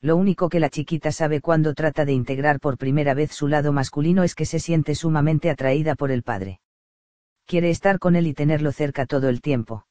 Lo 0.00 0.16
único 0.16 0.48
que 0.48 0.60
la 0.60 0.70
chiquita 0.70 1.12
sabe 1.12 1.40
cuando 1.40 1.74
trata 1.74 2.04
de 2.04 2.12
integrar 2.12 2.60
por 2.60 2.78
primera 2.78 3.14
vez 3.14 3.32
su 3.32 3.48
lado 3.48 3.72
masculino 3.72 4.22
es 4.22 4.34
que 4.34 4.46
se 4.46 4.58
siente 4.58 4.94
sumamente 4.94 5.50
atraída 5.50 5.94
por 5.94 6.10
el 6.10 6.22
padre. 6.22 6.60
Quiere 7.46 7.70
estar 7.70 7.98
con 7.98 8.16
él 8.16 8.26
y 8.26 8.34
tenerlo 8.34 8.72
cerca 8.72 9.06
todo 9.06 9.28
el 9.28 9.40
tiempo. 9.40 9.86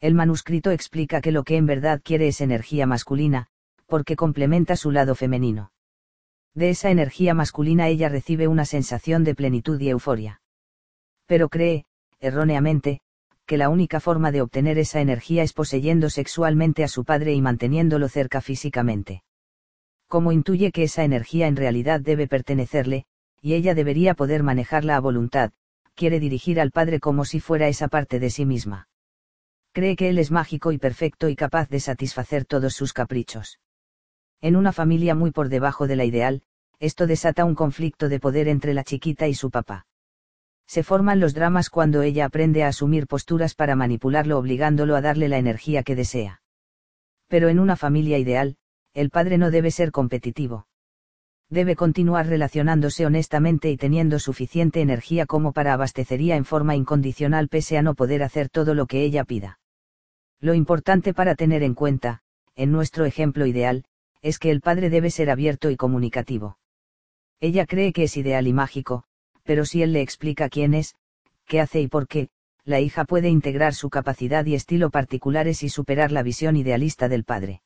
El 0.00 0.14
manuscrito 0.14 0.70
explica 0.70 1.20
que 1.20 1.32
lo 1.32 1.44
que 1.44 1.56
en 1.56 1.66
verdad 1.66 2.00
quiere 2.02 2.28
es 2.28 2.40
energía 2.40 2.86
masculina, 2.86 3.46
porque 3.86 4.16
complementa 4.16 4.76
su 4.76 4.90
lado 4.90 5.14
femenino. 5.14 5.71
De 6.54 6.70
esa 6.70 6.90
energía 6.90 7.32
masculina 7.34 7.88
ella 7.88 8.08
recibe 8.08 8.46
una 8.46 8.64
sensación 8.64 9.24
de 9.24 9.34
plenitud 9.34 9.80
y 9.80 9.88
euforia. 9.88 10.40
Pero 11.26 11.48
cree, 11.48 11.86
erróneamente, 12.20 13.00
que 13.46 13.56
la 13.56 13.70
única 13.70 14.00
forma 14.00 14.32
de 14.32 14.42
obtener 14.42 14.78
esa 14.78 15.00
energía 15.00 15.42
es 15.42 15.52
poseyendo 15.52 16.10
sexualmente 16.10 16.84
a 16.84 16.88
su 16.88 17.04
padre 17.04 17.32
y 17.32 17.40
manteniéndolo 17.40 18.08
cerca 18.08 18.40
físicamente. 18.40 19.22
Como 20.08 20.30
intuye 20.32 20.72
que 20.72 20.84
esa 20.84 21.04
energía 21.04 21.46
en 21.46 21.56
realidad 21.56 22.00
debe 22.00 22.28
pertenecerle, 22.28 23.06
y 23.40 23.54
ella 23.54 23.74
debería 23.74 24.14
poder 24.14 24.42
manejarla 24.42 24.96
a 24.96 25.00
voluntad, 25.00 25.52
quiere 25.94 26.20
dirigir 26.20 26.60
al 26.60 26.70
padre 26.70 27.00
como 27.00 27.24
si 27.24 27.40
fuera 27.40 27.68
esa 27.68 27.88
parte 27.88 28.20
de 28.20 28.30
sí 28.30 28.44
misma. 28.44 28.88
Cree 29.72 29.96
que 29.96 30.10
él 30.10 30.18
es 30.18 30.30
mágico 30.30 30.70
y 30.70 30.78
perfecto 30.78 31.30
y 31.30 31.34
capaz 31.34 31.70
de 31.70 31.80
satisfacer 31.80 32.44
todos 32.44 32.74
sus 32.74 32.92
caprichos. 32.92 33.58
En 34.42 34.56
una 34.56 34.72
familia 34.72 35.14
muy 35.14 35.30
por 35.30 35.48
debajo 35.48 35.86
de 35.86 35.94
la 35.94 36.04
ideal, 36.04 36.42
esto 36.80 37.06
desata 37.06 37.44
un 37.44 37.54
conflicto 37.54 38.08
de 38.08 38.18
poder 38.18 38.48
entre 38.48 38.74
la 38.74 38.82
chiquita 38.82 39.28
y 39.28 39.34
su 39.34 39.52
papá. 39.52 39.86
Se 40.66 40.82
forman 40.82 41.20
los 41.20 41.32
dramas 41.32 41.70
cuando 41.70 42.02
ella 42.02 42.24
aprende 42.24 42.64
a 42.64 42.68
asumir 42.68 43.06
posturas 43.06 43.54
para 43.54 43.76
manipularlo 43.76 44.36
obligándolo 44.36 44.96
a 44.96 45.00
darle 45.00 45.28
la 45.28 45.38
energía 45.38 45.84
que 45.84 45.94
desea. 45.94 46.42
Pero 47.28 47.50
en 47.50 47.60
una 47.60 47.76
familia 47.76 48.18
ideal, 48.18 48.56
el 48.94 49.10
padre 49.10 49.38
no 49.38 49.52
debe 49.52 49.70
ser 49.70 49.92
competitivo. 49.92 50.66
Debe 51.48 51.76
continuar 51.76 52.26
relacionándose 52.26 53.06
honestamente 53.06 53.70
y 53.70 53.76
teniendo 53.76 54.18
suficiente 54.18 54.80
energía 54.80 55.24
como 55.24 55.52
para 55.52 55.72
abastecería 55.72 56.34
en 56.34 56.44
forma 56.44 56.74
incondicional 56.74 57.48
pese 57.48 57.78
a 57.78 57.82
no 57.82 57.94
poder 57.94 58.24
hacer 58.24 58.48
todo 58.48 58.74
lo 58.74 58.86
que 58.86 59.04
ella 59.04 59.22
pida. 59.22 59.60
Lo 60.40 60.54
importante 60.54 61.14
para 61.14 61.36
tener 61.36 61.62
en 61.62 61.74
cuenta, 61.74 62.22
en 62.56 62.72
nuestro 62.72 63.04
ejemplo 63.04 63.46
ideal, 63.46 63.84
es 64.22 64.38
que 64.38 64.50
el 64.50 64.60
padre 64.60 64.88
debe 64.88 65.10
ser 65.10 65.30
abierto 65.30 65.70
y 65.70 65.76
comunicativo. 65.76 66.58
Ella 67.40 67.66
cree 67.66 67.92
que 67.92 68.04
es 68.04 68.16
ideal 68.16 68.46
y 68.46 68.52
mágico, 68.52 69.04
pero 69.42 69.64
si 69.64 69.82
él 69.82 69.92
le 69.92 70.00
explica 70.00 70.48
quién 70.48 70.74
es, 70.74 70.94
qué 71.46 71.60
hace 71.60 71.80
y 71.80 71.88
por 71.88 72.06
qué, 72.06 72.30
la 72.64 72.78
hija 72.78 73.04
puede 73.04 73.28
integrar 73.28 73.74
su 73.74 73.90
capacidad 73.90 74.46
y 74.46 74.54
estilo 74.54 74.90
particulares 74.90 75.64
y 75.64 75.68
superar 75.68 76.12
la 76.12 76.22
visión 76.22 76.56
idealista 76.56 77.08
del 77.08 77.24
padre. 77.24 77.62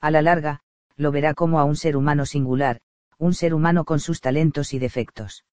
A 0.00 0.10
la 0.10 0.20
larga, 0.20 0.60
lo 0.96 1.10
verá 1.10 1.32
como 1.32 1.58
a 1.58 1.64
un 1.64 1.76
ser 1.76 1.96
humano 1.96 2.26
singular, 2.26 2.80
un 3.16 3.32
ser 3.32 3.54
humano 3.54 3.84
con 3.84 4.00
sus 4.00 4.20
talentos 4.20 4.74
y 4.74 4.78
defectos. 4.78 5.44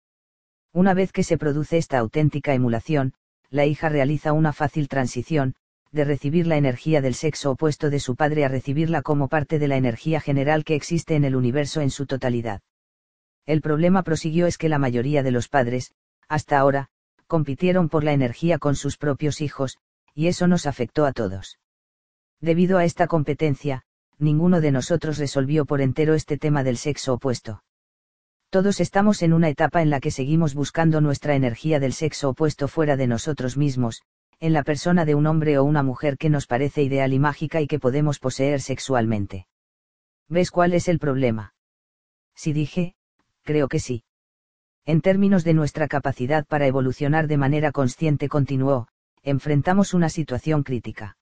Una 0.72 0.92
vez 0.92 1.12
que 1.12 1.22
se 1.22 1.38
produce 1.38 1.78
esta 1.78 1.98
auténtica 1.98 2.52
emulación, 2.52 3.14
la 3.50 3.64
hija 3.64 3.88
realiza 3.88 4.32
una 4.32 4.52
fácil 4.52 4.88
transición, 4.88 5.54
de 5.92 6.04
recibir 6.04 6.46
la 6.46 6.56
energía 6.56 7.00
del 7.00 7.14
sexo 7.14 7.52
opuesto 7.52 7.90
de 7.90 8.00
su 8.00 8.16
padre 8.16 8.44
a 8.44 8.48
recibirla 8.48 9.02
como 9.02 9.28
parte 9.28 9.58
de 9.58 9.68
la 9.68 9.76
energía 9.76 10.20
general 10.20 10.64
que 10.64 10.74
existe 10.74 11.14
en 11.14 11.24
el 11.24 11.36
universo 11.36 11.80
en 11.80 11.90
su 11.90 12.06
totalidad. 12.06 12.60
El 13.46 13.60
problema 13.60 14.02
prosiguió 14.02 14.46
es 14.46 14.58
que 14.58 14.68
la 14.68 14.78
mayoría 14.78 15.22
de 15.22 15.30
los 15.30 15.48
padres, 15.48 15.92
hasta 16.28 16.58
ahora, 16.58 16.88
compitieron 17.26 17.88
por 17.88 18.04
la 18.04 18.12
energía 18.12 18.58
con 18.58 18.76
sus 18.76 18.96
propios 18.96 19.40
hijos, 19.40 19.78
y 20.14 20.26
eso 20.26 20.48
nos 20.48 20.66
afectó 20.66 21.04
a 21.06 21.12
todos. 21.12 21.58
Debido 22.40 22.78
a 22.78 22.84
esta 22.84 23.06
competencia, 23.06 23.82
ninguno 24.18 24.60
de 24.60 24.72
nosotros 24.72 25.18
resolvió 25.18 25.64
por 25.64 25.80
entero 25.80 26.14
este 26.14 26.38
tema 26.38 26.64
del 26.64 26.76
sexo 26.76 27.14
opuesto. 27.14 27.62
Todos 28.50 28.80
estamos 28.80 29.22
en 29.22 29.32
una 29.32 29.48
etapa 29.48 29.82
en 29.82 29.90
la 29.90 30.00
que 30.00 30.10
seguimos 30.10 30.54
buscando 30.54 31.00
nuestra 31.00 31.34
energía 31.34 31.80
del 31.80 31.92
sexo 31.92 32.30
opuesto 32.30 32.68
fuera 32.68 32.96
de 32.96 33.06
nosotros 33.06 33.56
mismos, 33.56 34.02
en 34.40 34.52
la 34.52 34.62
persona 34.62 35.04
de 35.04 35.14
un 35.14 35.26
hombre 35.26 35.58
o 35.58 35.64
una 35.64 35.82
mujer 35.82 36.18
que 36.18 36.28
nos 36.28 36.46
parece 36.46 36.82
ideal 36.82 37.12
y 37.12 37.18
mágica 37.18 37.60
y 37.60 37.66
que 37.66 37.78
podemos 37.78 38.18
poseer 38.18 38.60
sexualmente. 38.60 39.46
¿Ves 40.28 40.50
cuál 40.50 40.74
es 40.74 40.88
el 40.88 40.98
problema? 40.98 41.54
Si 42.34 42.52
dije, 42.52 42.94
creo 43.42 43.68
que 43.68 43.78
sí. 43.78 44.04
En 44.84 45.00
términos 45.00 45.42
de 45.42 45.54
nuestra 45.54 45.88
capacidad 45.88 46.46
para 46.46 46.66
evolucionar 46.66 47.26
de 47.28 47.38
manera 47.38 47.72
consciente 47.72 48.28
continuó, 48.28 48.88
enfrentamos 49.22 49.94
una 49.94 50.08
situación 50.08 50.62
crítica. 50.62 51.16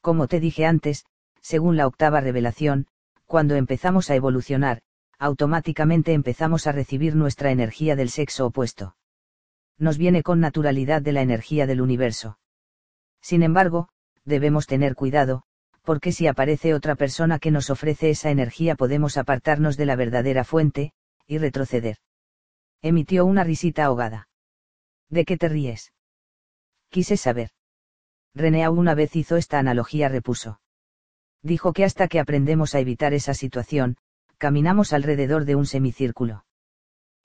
Como 0.00 0.26
te 0.26 0.40
dije 0.40 0.66
antes, 0.66 1.06
según 1.40 1.76
la 1.76 1.86
octava 1.86 2.20
revelación, 2.20 2.86
cuando 3.26 3.54
empezamos 3.54 4.10
a 4.10 4.16
evolucionar, 4.16 4.82
automáticamente 5.18 6.12
empezamos 6.12 6.66
a 6.66 6.72
recibir 6.72 7.14
nuestra 7.16 7.50
energía 7.50 7.96
del 7.96 8.10
sexo 8.10 8.46
opuesto. 8.46 8.96
Nos 9.78 9.98
viene 9.98 10.22
con 10.22 10.40
naturalidad 10.40 11.02
de 11.02 11.12
la 11.12 11.22
energía 11.22 11.66
del 11.66 11.80
universo. 11.80 12.38
Sin 13.20 13.42
embargo, 13.42 13.88
debemos 14.24 14.66
tener 14.66 14.94
cuidado, 14.94 15.42
porque 15.82 16.12
si 16.12 16.26
aparece 16.26 16.74
otra 16.74 16.94
persona 16.94 17.38
que 17.38 17.50
nos 17.50 17.70
ofrece 17.70 18.10
esa 18.10 18.30
energía 18.30 18.74
podemos 18.74 19.16
apartarnos 19.16 19.76
de 19.76 19.86
la 19.86 19.96
verdadera 19.96 20.44
fuente, 20.44 20.92
y 21.26 21.38
retroceder. 21.38 21.98
Emitió 22.82 23.26
una 23.26 23.44
risita 23.44 23.84
ahogada. 23.84 24.28
¿De 25.08 25.24
qué 25.24 25.36
te 25.36 25.48
ríes? 25.48 25.92
Quise 26.90 27.16
saber. 27.16 27.50
René 28.34 28.68
una 28.68 28.94
vez 28.94 29.14
hizo 29.16 29.36
esta 29.36 29.58
analogía, 29.58 30.08
repuso. 30.08 30.60
Dijo 31.42 31.72
que 31.72 31.84
hasta 31.84 32.08
que 32.08 32.20
aprendemos 32.20 32.74
a 32.74 32.80
evitar 32.80 33.14
esa 33.14 33.34
situación, 33.34 33.96
caminamos 34.38 34.92
alrededor 34.92 35.44
de 35.44 35.56
un 35.56 35.66
semicírculo. 35.66 36.44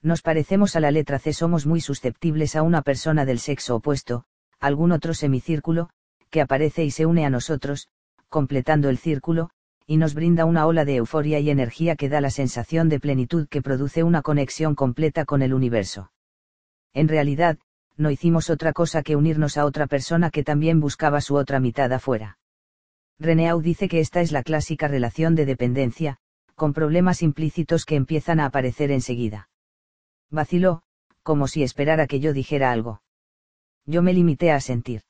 Nos 0.02 0.22
parecemos 0.22 0.76
a 0.76 0.80
la 0.80 0.92
letra 0.92 1.20
C, 1.20 1.34
somos 1.34 1.66
muy 1.66 1.82
susceptibles 1.82 2.56
a 2.56 2.62
una 2.62 2.82
persona 2.82 3.26
del 3.26 3.40
sexo 3.40 3.76
opuesto, 3.76 4.24
algún 4.60 4.94
otro 4.94 5.14
semicírculo, 5.14 5.90
que 6.30 6.42
aparece 6.42 6.86
y 6.86 6.92
se 6.92 7.06
une 7.06 7.26
a 7.26 7.30
nosotros, 7.30 7.90
completando 8.30 8.90
el 8.90 8.98
círculo, 8.98 9.50
y 9.86 9.98
nos 9.98 10.14
brinda 10.14 10.46
una 10.46 10.68
ola 10.68 10.86
de 10.86 10.98
euforia 10.98 11.40
y 11.40 11.50
energía 11.50 11.96
que 11.96 12.10
da 12.10 12.22
la 12.22 12.30
sensación 12.30 12.88
de 12.88 13.00
plenitud 13.00 13.48
que 13.50 13.62
produce 13.62 14.04
una 14.04 14.22
conexión 14.22 14.76
completa 14.76 15.26
con 15.26 15.42
el 15.42 15.54
universo. 15.54 16.12
En 16.94 17.08
realidad, 17.08 17.58
no 17.98 18.12
hicimos 18.12 18.50
otra 18.50 18.72
cosa 18.72 19.04
que 19.04 19.18
unirnos 19.18 19.58
a 19.58 19.66
otra 19.66 19.88
persona 19.88 20.30
que 20.30 20.44
también 20.44 20.80
buscaba 20.80 21.20
su 21.20 21.36
otra 21.36 21.60
mitad 21.60 21.92
afuera. 21.92 22.38
Reneau 23.20 23.62
dice 23.62 23.90
que 23.90 24.00
esta 24.00 24.22
es 24.22 24.32
la 24.32 24.44
clásica 24.44 24.88
relación 24.88 25.36
de 25.36 25.46
dependencia, 25.46 26.18
con 26.56 26.72
problemas 26.72 27.22
implícitos 27.22 27.84
que 27.84 27.96
empiezan 27.96 28.40
a 28.40 28.46
aparecer 28.46 28.92
enseguida. 28.92 29.50
Vaciló, 30.32 30.84
como 31.24 31.48
si 31.48 31.64
esperara 31.64 32.08
que 32.08 32.20
yo 32.20 32.34
dijera 32.34 32.72
algo. 32.72 33.02
Yo 33.86 34.02
me 34.02 34.14
limité 34.14 34.52
a 34.52 34.60
sentir. 34.60 35.02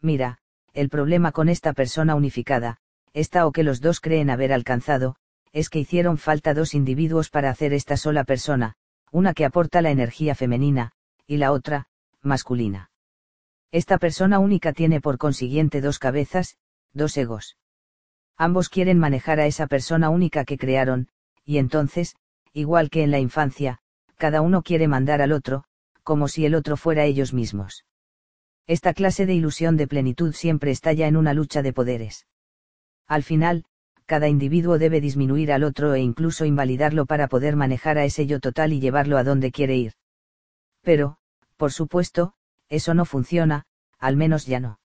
Mira, 0.00 0.38
el 0.72 0.88
problema 0.88 1.32
con 1.32 1.48
esta 1.48 1.72
persona 1.72 2.14
unificada, 2.14 2.78
esta 3.12 3.46
o 3.46 3.52
que 3.52 3.62
los 3.62 3.80
dos 3.80 4.00
creen 4.00 4.30
haber 4.30 4.52
alcanzado, 4.52 5.16
es 5.52 5.68
que 5.68 5.78
hicieron 5.78 6.16
falta 6.18 6.54
dos 6.54 6.74
individuos 6.74 7.28
para 7.28 7.50
hacer 7.50 7.72
esta 7.72 7.96
sola 7.96 8.24
persona, 8.24 8.74
una 9.10 9.34
que 9.34 9.44
aporta 9.44 9.82
la 9.82 9.90
energía 9.90 10.34
femenina, 10.34 10.92
y 11.26 11.36
la 11.36 11.52
otra, 11.52 11.86
masculina. 12.22 12.90
Esta 13.70 13.98
persona 13.98 14.38
única 14.38 14.72
tiene 14.72 15.00
por 15.00 15.18
consiguiente 15.18 15.80
dos 15.80 15.98
cabezas, 15.98 16.56
dos 16.92 17.16
egos. 17.16 17.58
Ambos 18.36 18.70
quieren 18.70 18.98
manejar 18.98 19.40
a 19.40 19.46
esa 19.46 19.66
persona 19.66 20.08
única 20.08 20.44
que 20.44 20.58
crearon, 20.58 21.08
y 21.44 21.58
entonces, 21.58 22.16
igual 22.54 22.90
que 22.90 23.02
en 23.02 23.10
la 23.10 23.18
infancia, 23.18 23.81
cada 24.22 24.40
uno 24.40 24.62
quiere 24.62 24.86
mandar 24.86 25.20
al 25.20 25.32
otro, 25.32 25.64
como 26.04 26.28
si 26.28 26.46
el 26.46 26.54
otro 26.54 26.76
fuera 26.76 27.04
ellos 27.06 27.34
mismos. 27.34 27.84
Esta 28.68 28.94
clase 28.94 29.26
de 29.26 29.34
ilusión 29.34 29.76
de 29.76 29.88
plenitud 29.88 30.32
siempre 30.32 30.70
estalla 30.70 31.08
en 31.08 31.16
una 31.16 31.34
lucha 31.34 31.60
de 31.60 31.72
poderes. 31.72 32.28
Al 33.08 33.24
final, 33.24 33.64
cada 34.06 34.28
individuo 34.28 34.78
debe 34.78 35.00
disminuir 35.00 35.50
al 35.50 35.64
otro 35.64 35.94
e 35.94 36.00
incluso 36.02 36.44
invalidarlo 36.44 37.04
para 37.04 37.26
poder 37.26 37.56
manejar 37.56 37.98
a 37.98 38.04
ese 38.04 38.28
yo 38.28 38.38
total 38.38 38.72
y 38.72 38.78
llevarlo 38.78 39.18
a 39.18 39.24
donde 39.24 39.50
quiere 39.50 39.74
ir. 39.74 39.94
Pero, 40.82 41.16
por 41.56 41.72
supuesto, 41.72 42.34
eso 42.68 42.94
no 42.94 43.04
funciona, 43.04 43.64
al 43.98 44.16
menos 44.16 44.46
ya 44.46 44.60
no. 44.60 44.78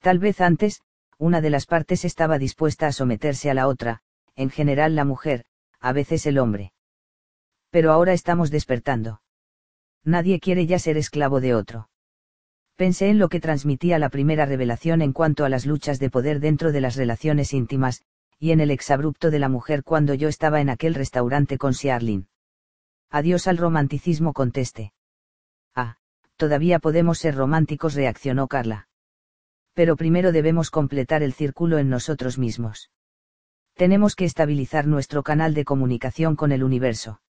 Tal 0.00 0.18
vez 0.18 0.40
antes, 0.40 0.80
una 1.18 1.42
de 1.42 1.50
las 1.50 1.66
partes 1.66 2.06
estaba 2.06 2.38
dispuesta 2.38 2.86
a 2.86 2.92
someterse 2.92 3.50
a 3.50 3.54
la 3.54 3.68
otra, 3.68 4.00
en 4.34 4.48
general 4.48 4.94
la 4.96 5.04
mujer, 5.04 5.44
a 5.78 5.92
veces 5.92 6.24
el 6.24 6.38
hombre. 6.38 6.72
Pero 7.70 7.92
ahora 7.92 8.12
estamos 8.12 8.50
despertando. 8.50 9.20
Nadie 10.04 10.40
quiere 10.40 10.66
ya 10.66 10.78
ser 10.78 10.96
esclavo 10.96 11.40
de 11.40 11.54
otro. 11.54 11.88
Pensé 12.76 13.08
en 13.08 13.18
lo 13.18 13.28
que 13.28 13.40
transmitía 13.40 13.98
la 13.98 14.10
primera 14.10 14.46
revelación 14.46 15.02
en 15.02 15.12
cuanto 15.12 15.44
a 15.44 15.48
las 15.48 15.66
luchas 15.66 15.98
de 15.98 16.10
poder 16.10 16.40
dentro 16.40 16.72
de 16.72 16.80
las 16.80 16.96
relaciones 16.96 17.52
íntimas, 17.52 18.02
y 18.38 18.50
en 18.50 18.60
el 18.60 18.70
exabrupto 18.70 19.30
de 19.30 19.38
la 19.38 19.48
mujer 19.48 19.82
cuando 19.82 20.14
yo 20.14 20.28
estaba 20.28 20.60
en 20.60 20.68
aquel 20.68 20.94
restaurante 20.94 21.58
con 21.58 21.74
Siarlin. 21.74 22.28
Adiós 23.10 23.46
al 23.46 23.56
romanticismo 23.56 24.32
conteste. 24.32 24.92
Ah, 25.74 25.96
todavía 26.36 26.78
podemos 26.78 27.18
ser 27.18 27.34
románticos, 27.34 27.94
reaccionó 27.94 28.46
Carla 28.46 28.88
pero 29.76 29.94
primero 29.94 30.32
debemos 30.32 30.70
completar 30.70 31.22
el 31.22 31.34
círculo 31.34 31.76
en 31.76 31.90
nosotros 31.90 32.38
mismos. 32.38 32.90
Tenemos 33.74 34.16
que 34.16 34.24
estabilizar 34.24 34.86
nuestro 34.86 35.22
canal 35.22 35.52
de 35.52 35.66
comunicación 35.66 36.34
con 36.34 36.50
el 36.50 36.64
universo. 36.64 37.20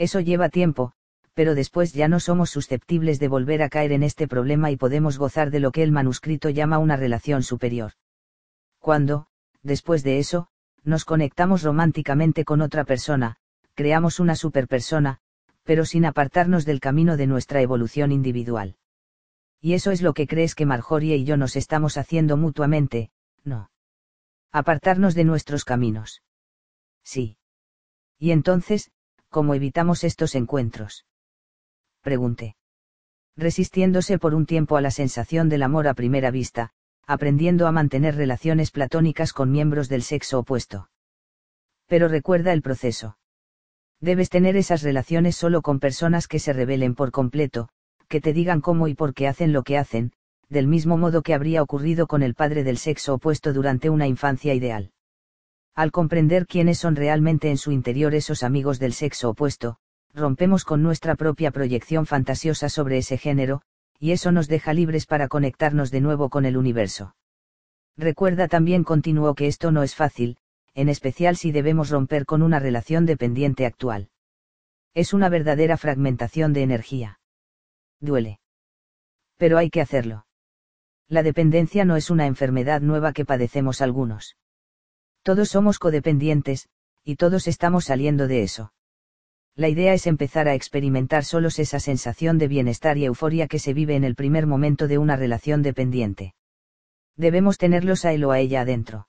Eso 0.00 0.18
lleva 0.20 0.48
tiempo, 0.48 0.92
pero 1.34 1.54
después 1.54 1.92
ya 1.92 2.08
no 2.08 2.20
somos 2.20 2.48
susceptibles 2.48 3.18
de 3.20 3.28
volver 3.28 3.62
a 3.62 3.68
caer 3.68 3.92
en 3.92 4.02
este 4.02 4.26
problema 4.26 4.70
y 4.70 4.78
podemos 4.78 5.18
gozar 5.18 5.50
de 5.50 5.60
lo 5.60 5.72
que 5.72 5.82
el 5.82 5.92
manuscrito 5.92 6.48
llama 6.48 6.78
una 6.78 6.96
relación 6.96 7.42
superior. 7.42 7.92
Cuando, 8.78 9.26
después 9.62 10.02
de 10.02 10.18
eso, 10.18 10.48
nos 10.84 11.04
conectamos 11.04 11.62
románticamente 11.62 12.46
con 12.46 12.62
otra 12.62 12.84
persona, 12.84 13.36
creamos 13.74 14.20
una 14.20 14.36
superpersona, 14.36 15.18
pero 15.64 15.84
sin 15.84 16.06
apartarnos 16.06 16.64
del 16.64 16.80
camino 16.80 17.18
de 17.18 17.26
nuestra 17.26 17.60
evolución 17.60 18.10
individual. 18.10 18.76
Y 19.60 19.74
eso 19.74 19.90
es 19.90 20.00
lo 20.00 20.14
que 20.14 20.26
crees 20.26 20.54
que 20.54 20.64
Marjorie 20.64 21.16
y 21.16 21.24
yo 21.24 21.36
nos 21.36 21.56
estamos 21.56 21.98
haciendo 21.98 22.38
mutuamente, 22.38 23.10
no. 23.44 23.70
Apartarnos 24.50 25.14
de 25.14 25.24
nuestros 25.24 25.66
caminos. 25.66 26.22
Sí. 27.04 27.36
Y 28.18 28.30
entonces, 28.30 28.92
¿cómo 29.30 29.54
evitamos 29.54 30.02
estos 30.02 30.34
encuentros? 30.34 31.06
Pregunté. 32.02 32.56
Resistiéndose 33.36 34.18
por 34.18 34.34
un 34.34 34.44
tiempo 34.44 34.76
a 34.76 34.80
la 34.80 34.90
sensación 34.90 35.48
del 35.48 35.62
amor 35.62 35.86
a 35.86 35.94
primera 35.94 36.30
vista, 36.32 36.70
aprendiendo 37.06 37.66
a 37.66 37.72
mantener 37.72 38.16
relaciones 38.16 38.72
platónicas 38.72 39.32
con 39.32 39.50
miembros 39.50 39.88
del 39.88 40.02
sexo 40.02 40.40
opuesto. 40.40 40.90
Pero 41.86 42.08
recuerda 42.08 42.52
el 42.52 42.60
proceso. 42.60 43.18
Debes 44.00 44.30
tener 44.30 44.56
esas 44.56 44.82
relaciones 44.82 45.36
solo 45.36 45.62
con 45.62 45.78
personas 45.78 46.26
que 46.26 46.38
se 46.38 46.52
rebelen 46.52 46.94
por 46.94 47.12
completo, 47.12 47.68
que 48.08 48.20
te 48.20 48.32
digan 48.32 48.60
cómo 48.60 48.88
y 48.88 48.94
por 48.94 49.14
qué 49.14 49.28
hacen 49.28 49.52
lo 49.52 49.62
que 49.62 49.78
hacen, 49.78 50.12
del 50.48 50.66
mismo 50.66 50.96
modo 50.96 51.22
que 51.22 51.34
habría 51.34 51.62
ocurrido 51.62 52.08
con 52.08 52.22
el 52.22 52.34
padre 52.34 52.64
del 52.64 52.78
sexo 52.78 53.14
opuesto 53.14 53.52
durante 53.52 53.90
una 53.90 54.08
infancia 54.08 54.54
ideal. 54.54 54.90
Al 55.80 55.92
comprender 55.92 56.46
quiénes 56.46 56.76
son 56.76 56.94
realmente 56.94 57.48
en 57.48 57.56
su 57.56 57.72
interior 57.72 58.14
esos 58.14 58.42
amigos 58.42 58.78
del 58.78 58.92
sexo 58.92 59.30
opuesto, 59.30 59.78
rompemos 60.12 60.66
con 60.66 60.82
nuestra 60.82 61.14
propia 61.14 61.52
proyección 61.52 62.04
fantasiosa 62.04 62.68
sobre 62.68 62.98
ese 62.98 63.16
género, 63.16 63.62
y 63.98 64.10
eso 64.10 64.30
nos 64.30 64.46
deja 64.46 64.74
libres 64.74 65.06
para 65.06 65.26
conectarnos 65.26 65.90
de 65.90 66.02
nuevo 66.02 66.28
con 66.28 66.44
el 66.44 66.58
universo. 66.58 67.16
Recuerda 67.96 68.46
también 68.46 68.84
continuó 68.84 69.34
que 69.34 69.46
esto 69.46 69.72
no 69.72 69.82
es 69.82 69.94
fácil, 69.94 70.36
en 70.74 70.90
especial 70.90 71.38
si 71.38 71.50
debemos 71.50 71.88
romper 71.88 72.26
con 72.26 72.42
una 72.42 72.58
relación 72.58 73.06
dependiente 73.06 73.64
actual. 73.64 74.10
Es 74.92 75.14
una 75.14 75.30
verdadera 75.30 75.78
fragmentación 75.78 76.52
de 76.52 76.62
energía 76.62 77.20
duele. 78.00 78.38
Pero 79.38 79.56
hay 79.56 79.70
que 79.70 79.80
hacerlo. 79.80 80.26
La 81.08 81.22
dependencia 81.22 81.86
no 81.86 81.96
es 81.96 82.10
una 82.10 82.26
enfermedad 82.26 82.82
nueva 82.82 83.14
que 83.14 83.24
padecemos 83.24 83.80
algunos. 83.80 84.36
Todos 85.22 85.50
somos 85.50 85.78
codependientes, 85.78 86.68
y 87.04 87.16
todos 87.16 87.46
estamos 87.46 87.84
saliendo 87.84 88.26
de 88.26 88.42
eso. 88.42 88.72
La 89.54 89.68
idea 89.68 89.92
es 89.92 90.06
empezar 90.06 90.48
a 90.48 90.54
experimentar 90.54 91.24
solos 91.24 91.58
esa 91.58 91.80
sensación 91.80 92.38
de 92.38 92.48
bienestar 92.48 92.96
y 92.96 93.04
euforia 93.04 93.46
que 93.46 93.58
se 93.58 93.74
vive 93.74 93.96
en 93.96 94.04
el 94.04 94.14
primer 94.14 94.46
momento 94.46 94.88
de 94.88 94.98
una 94.98 95.16
relación 95.16 95.62
dependiente. 95.62 96.34
Debemos 97.16 97.58
tenerlos 97.58 98.04
a 98.04 98.12
él 98.12 98.24
o 98.24 98.30
a 98.30 98.38
ella 98.38 98.62
adentro. 98.62 99.08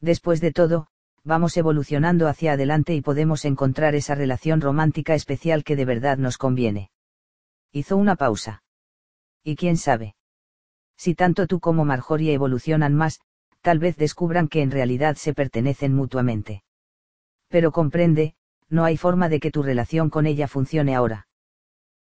Después 0.00 0.40
de 0.40 0.50
todo, 0.50 0.88
vamos 1.22 1.56
evolucionando 1.56 2.26
hacia 2.26 2.52
adelante 2.52 2.94
y 2.94 3.02
podemos 3.02 3.44
encontrar 3.44 3.94
esa 3.94 4.14
relación 4.14 4.60
romántica 4.60 5.14
especial 5.14 5.62
que 5.62 5.76
de 5.76 5.84
verdad 5.84 6.18
nos 6.18 6.38
conviene. 6.38 6.90
Hizo 7.70 7.96
una 7.96 8.16
pausa. 8.16 8.64
¿Y 9.44 9.54
quién 9.54 9.76
sabe? 9.76 10.16
Si 10.96 11.14
tanto 11.14 11.46
tú 11.46 11.60
como 11.60 11.84
Marjorie 11.84 12.32
evolucionan 12.32 12.94
más, 12.94 13.20
tal 13.62 13.78
vez 13.78 13.96
descubran 13.96 14.48
que 14.48 14.62
en 14.62 14.70
realidad 14.70 15.16
se 15.16 15.34
pertenecen 15.34 15.94
mutuamente. 15.94 16.62
Pero 17.48 17.72
comprende, 17.72 18.34
no 18.68 18.84
hay 18.84 18.96
forma 18.96 19.28
de 19.28 19.40
que 19.40 19.50
tu 19.50 19.62
relación 19.62 20.10
con 20.10 20.26
ella 20.26 20.48
funcione 20.48 20.94
ahora. 20.94 21.26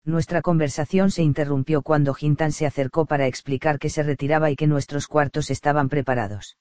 Nuestra 0.04 0.40
conversación 0.40 1.10
se 1.10 1.22
interrumpió 1.22 1.82
cuando 1.82 2.16
Hintan 2.18 2.52
se 2.52 2.66
acercó 2.66 3.06
para 3.06 3.26
explicar 3.26 3.78
que 3.78 3.90
se 3.90 4.02
retiraba 4.02 4.50
y 4.50 4.56
que 4.56 4.68
nuestros 4.68 5.08
cuartos 5.08 5.50
estaban 5.50 5.88
preparados. 5.88 6.56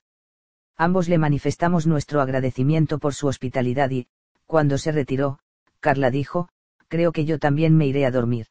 Ambos 0.78 1.08
le 1.08 1.20
manifestamos 1.20 1.86
nuestro 1.86 2.22
agradecimiento 2.22 2.98
por 2.98 3.14
su 3.14 3.28
hospitalidad 3.28 3.92
y, 3.92 4.08
cuando 4.48 4.78
se 4.78 4.92
retiró, 4.92 5.40
Carla 5.80 6.10
dijo, 6.10 6.50
creo 6.88 7.12
que 7.12 7.26
yo 7.26 7.38
también 7.38 7.78
me 7.78 7.86
iré 7.86 8.06
a 8.06 8.12
dormir. 8.12 8.48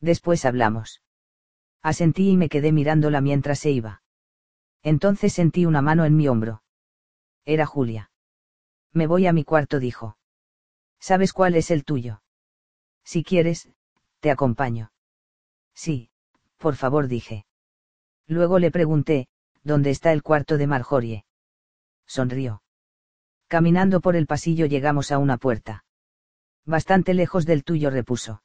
Después 0.00 0.44
hablamos. 0.44 1.02
Asentí 1.82 2.30
y 2.30 2.36
me 2.36 2.48
quedé 2.48 2.70
mirándola 2.70 3.20
mientras 3.20 3.58
se 3.58 3.72
iba. 3.72 4.03
Entonces 4.84 5.32
sentí 5.32 5.64
una 5.64 5.80
mano 5.80 6.04
en 6.04 6.14
mi 6.14 6.28
hombro. 6.28 6.62
Era 7.46 7.64
Julia. 7.64 8.10
Me 8.92 9.06
voy 9.06 9.26
a 9.26 9.32
mi 9.32 9.42
cuarto, 9.42 9.80
dijo. 9.80 10.18
¿Sabes 11.00 11.32
cuál 11.32 11.56
es 11.56 11.70
el 11.70 11.84
tuyo? 11.84 12.22
Si 13.02 13.24
quieres, 13.24 13.70
te 14.20 14.30
acompaño. 14.30 14.92
Sí, 15.74 16.10
por 16.58 16.76
favor, 16.76 17.08
dije. 17.08 17.46
Luego 18.26 18.58
le 18.58 18.70
pregunté, 18.70 19.28
¿dónde 19.62 19.90
está 19.90 20.12
el 20.12 20.22
cuarto 20.22 20.58
de 20.58 20.66
Marjorie? 20.66 21.24
Sonrió. 22.06 22.62
Caminando 23.48 24.00
por 24.00 24.16
el 24.16 24.26
pasillo 24.26 24.66
llegamos 24.66 25.12
a 25.12 25.18
una 25.18 25.38
puerta. 25.38 25.84
Bastante 26.66 27.14
lejos 27.14 27.46
del 27.46 27.64
tuyo, 27.64 27.90
repuso. 27.90 28.42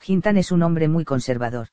Gintan 0.00 0.36
es 0.36 0.52
un 0.52 0.62
hombre 0.62 0.88
muy 0.88 1.04
conservador. 1.04 1.68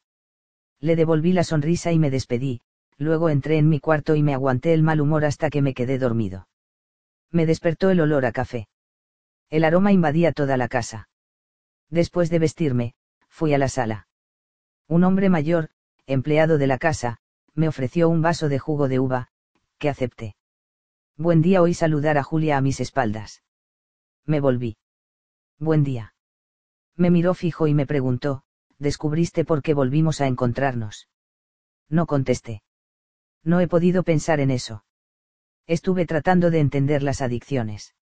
Le 0.80 0.96
devolví 0.96 1.34
la 1.34 1.44
sonrisa 1.44 1.92
y 1.92 2.00
me 2.00 2.10
despedí, 2.10 2.62
luego 2.97 3.29
entré 3.29 3.58
en 3.58 3.69
mi 3.69 3.79
cuarto 3.79 4.15
y 4.15 4.24
me 4.24 4.33
aguanté 4.33 4.74
el 4.74 4.83
mal 4.83 5.01
humor 5.01 5.26
hasta 5.26 5.49
que 5.49 5.61
me 5.61 5.74
quedé 5.74 5.97
dormido. 5.97 6.47
Me 7.31 7.45
despertó 7.45 7.90
el 7.90 7.99
olor 7.99 8.26
a 8.26 8.31
café. 8.31 8.67
El 9.49 9.63
aroma 9.63 9.92
invadía 9.92 10.31
toda 10.31 10.58
la 10.58 10.67
casa. 10.67 11.10
Después 11.90 12.29
de 12.29 12.40
vestirme, 12.40 12.95
fui 13.28 13.53
a 13.53 13.58
la 13.58 13.69
sala. 13.69 14.08
Un 14.88 15.03
hombre 15.03 15.29
mayor, 15.29 15.69
empleado 16.06 16.58
de 16.58 16.67
la 16.67 16.78
casa, 16.78 17.19
me 17.53 17.67
ofreció 17.67 18.10
un 18.10 18.22
vaso 18.22 18.49
de 18.49 18.60
jugo 18.60 18.88
de 18.88 18.99
uva, 18.99 19.29
que 19.78 19.90
acepté. 19.90 20.35
Buen 21.17 21.42
día 21.42 21.61
oí 21.61 21.74
saludar 21.74 22.17
a 22.17 22.24
Julia 22.24 22.58
a 22.58 22.61
mis 22.61 22.79
espaldas. 22.79 23.44
Me 24.26 24.40
volví. 24.40 24.78
Buen 25.60 25.83
día. 25.83 26.13
Me 26.95 27.10
miró 27.10 27.33
fijo 27.33 27.67
y 27.67 27.74
me 27.74 27.85
preguntó, 27.85 28.44
¿descubriste 28.79 29.45
por 29.45 29.61
qué 29.61 29.74
volvimos 29.74 30.22
a 30.22 30.28
encontrarnos? 30.28 31.08
No 31.90 32.06
contesté. 32.06 32.63
No 33.45 33.61
he 33.61 33.67
podido 33.67 34.03
pensar 34.03 34.40
en 34.42 34.51
eso. 34.51 34.83
Estuve 35.67 36.06
tratando 36.06 36.49
de 36.51 36.60
entender 36.60 37.03
las 37.03 37.22
adicciones. 37.22 37.95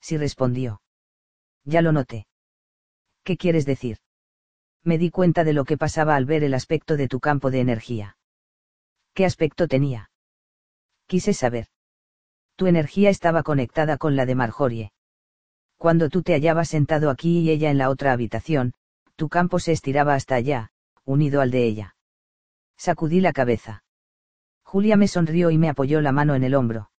Sí 0.00 0.16
respondió. 0.16 0.80
Ya 1.64 1.82
lo 1.82 1.92
noté. 1.92 2.26
¿Qué 3.24 3.36
quieres 3.36 3.66
decir? 3.66 3.98
Me 4.82 4.96
di 4.96 5.10
cuenta 5.10 5.44
de 5.44 5.52
lo 5.52 5.64
que 5.64 5.76
pasaba 5.76 6.16
al 6.16 6.24
ver 6.24 6.42
el 6.42 6.54
aspecto 6.54 6.96
de 6.96 7.08
tu 7.08 7.20
campo 7.20 7.50
de 7.50 7.60
energía. 7.60 8.16
¿Qué 9.12 9.26
aspecto 9.26 9.68
tenía? 9.68 10.10
Quise 11.06 11.34
saber. 11.34 11.66
Tu 12.56 12.66
energía 12.66 13.10
estaba 13.10 13.42
conectada 13.42 13.98
con 13.98 14.16
la 14.16 14.24
de 14.24 14.34
Marjorie. 14.36 14.92
Cuando 15.76 16.08
tú 16.08 16.22
te 16.22 16.32
hallabas 16.32 16.68
sentado 16.68 17.10
aquí 17.10 17.40
y 17.40 17.50
ella 17.50 17.70
en 17.70 17.78
la 17.78 17.90
otra 17.90 18.12
habitación, 18.12 18.74
tu 19.16 19.28
campo 19.28 19.58
se 19.58 19.72
estiraba 19.72 20.14
hasta 20.14 20.36
allá, 20.36 20.70
unido 21.04 21.40
al 21.40 21.50
de 21.50 21.64
ella. 21.64 21.96
Sacudí 22.76 23.20
la 23.20 23.32
cabeza. 23.32 23.82
Julia 24.70 24.96
me 24.96 25.08
sonrió 25.08 25.50
y 25.50 25.58
me 25.58 25.68
apoyó 25.68 26.00
la 26.00 26.12
mano 26.12 26.36
en 26.36 26.44
el 26.44 26.54
hombro. 26.54 26.92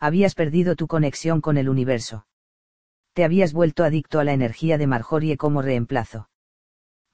Habías 0.00 0.34
perdido 0.34 0.74
tu 0.74 0.88
conexión 0.88 1.40
con 1.40 1.56
el 1.56 1.68
universo. 1.68 2.26
Te 3.12 3.22
habías 3.22 3.52
vuelto 3.52 3.84
adicto 3.84 4.18
a 4.18 4.24
la 4.24 4.32
energía 4.32 4.78
de 4.78 4.88
Marjorie 4.88 5.36
como 5.36 5.62
reemplazo. 5.62 6.28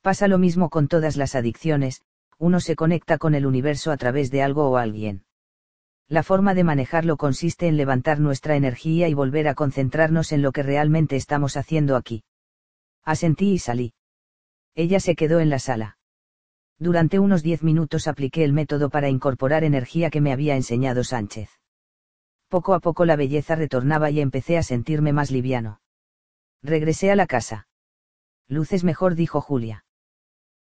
Pasa 0.01 0.27
lo 0.27 0.39
mismo 0.39 0.71
con 0.71 0.89
todas 0.89 1.19
las 1.19 1.35
adicciones, 1.35 2.01
uno 2.39 2.61
se 2.61 2.77
conecta 2.77 3.19
con 3.19 3.35
el 3.35 3.45
universo 3.45 3.93
a 3.93 3.99
través 3.99 4.31
de 4.31 4.43
algo 4.43 4.71
o 4.71 4.79
alguien. 4.79 5.27
La 6.09 6.23
forma 6.23 6.55
de 6.55 6.65
manejarlo 6.65 7.19
consiste 7.19 7.69
en 7.69 7.77
levantar 7.77 8.21
nuestra 8.21 8.57
energía 8.57 9.11
y 9.11 9.13
volver 9.13 9.49
a 9.49 9.55
concentrarnos 9.55 10.33
en 10.33 10.41
lo 10.41 10.53
que 10.53 10.63
realmente 10.63 11.17
estamos 11.17 11.59
haciendo 11.59 11.97
aquí. 11.97 12.25
Asentí 13.03 13.53
y 13.53 13.59
salí. 13.59 13.93
Ella 14.75 14.99
se 14.99 15.15
quedó 15.15 15.41
en 15.41 15.51
la 15.51 15.59
sala. 15.59 15.99
Durante 16.79 17.19
unos 17.21 17.43
diez 17.43 17.63
minutos 17.63 18.09
apliqué 18.09 18.45
el 18.45 18.53
método 18.53 18.91
para 18.91 19.09
incorporar 19.09 19.65
energía 19.65 20.11
que 20.11 20.21
me 20.21 20.33
había 20.33 20.57
enseñado 20.57 21.05
Sánchez. 21.05 21.51
Poco 22.49 22.75
a 22.75 22.81
poco 22.81 23.05
la 23.05 23.17
belleza 23.17 23.55
retornaba 23.55 24.11
y 24.11 24.21
empecé 24.21 24.59
a 24.59 24.63
sentirme 24.63 25.13
más 25.13 25.31
liviano. 25.31 25.81
Regresé 26.63 27.11
a 27.11 27.17
la 27.17 27.27
casa. 27.27 27.69
Luces 28.49 28.85
mejor, 28.85 29.15
dijo 29.15 29.41
Julia. 29.41 29.85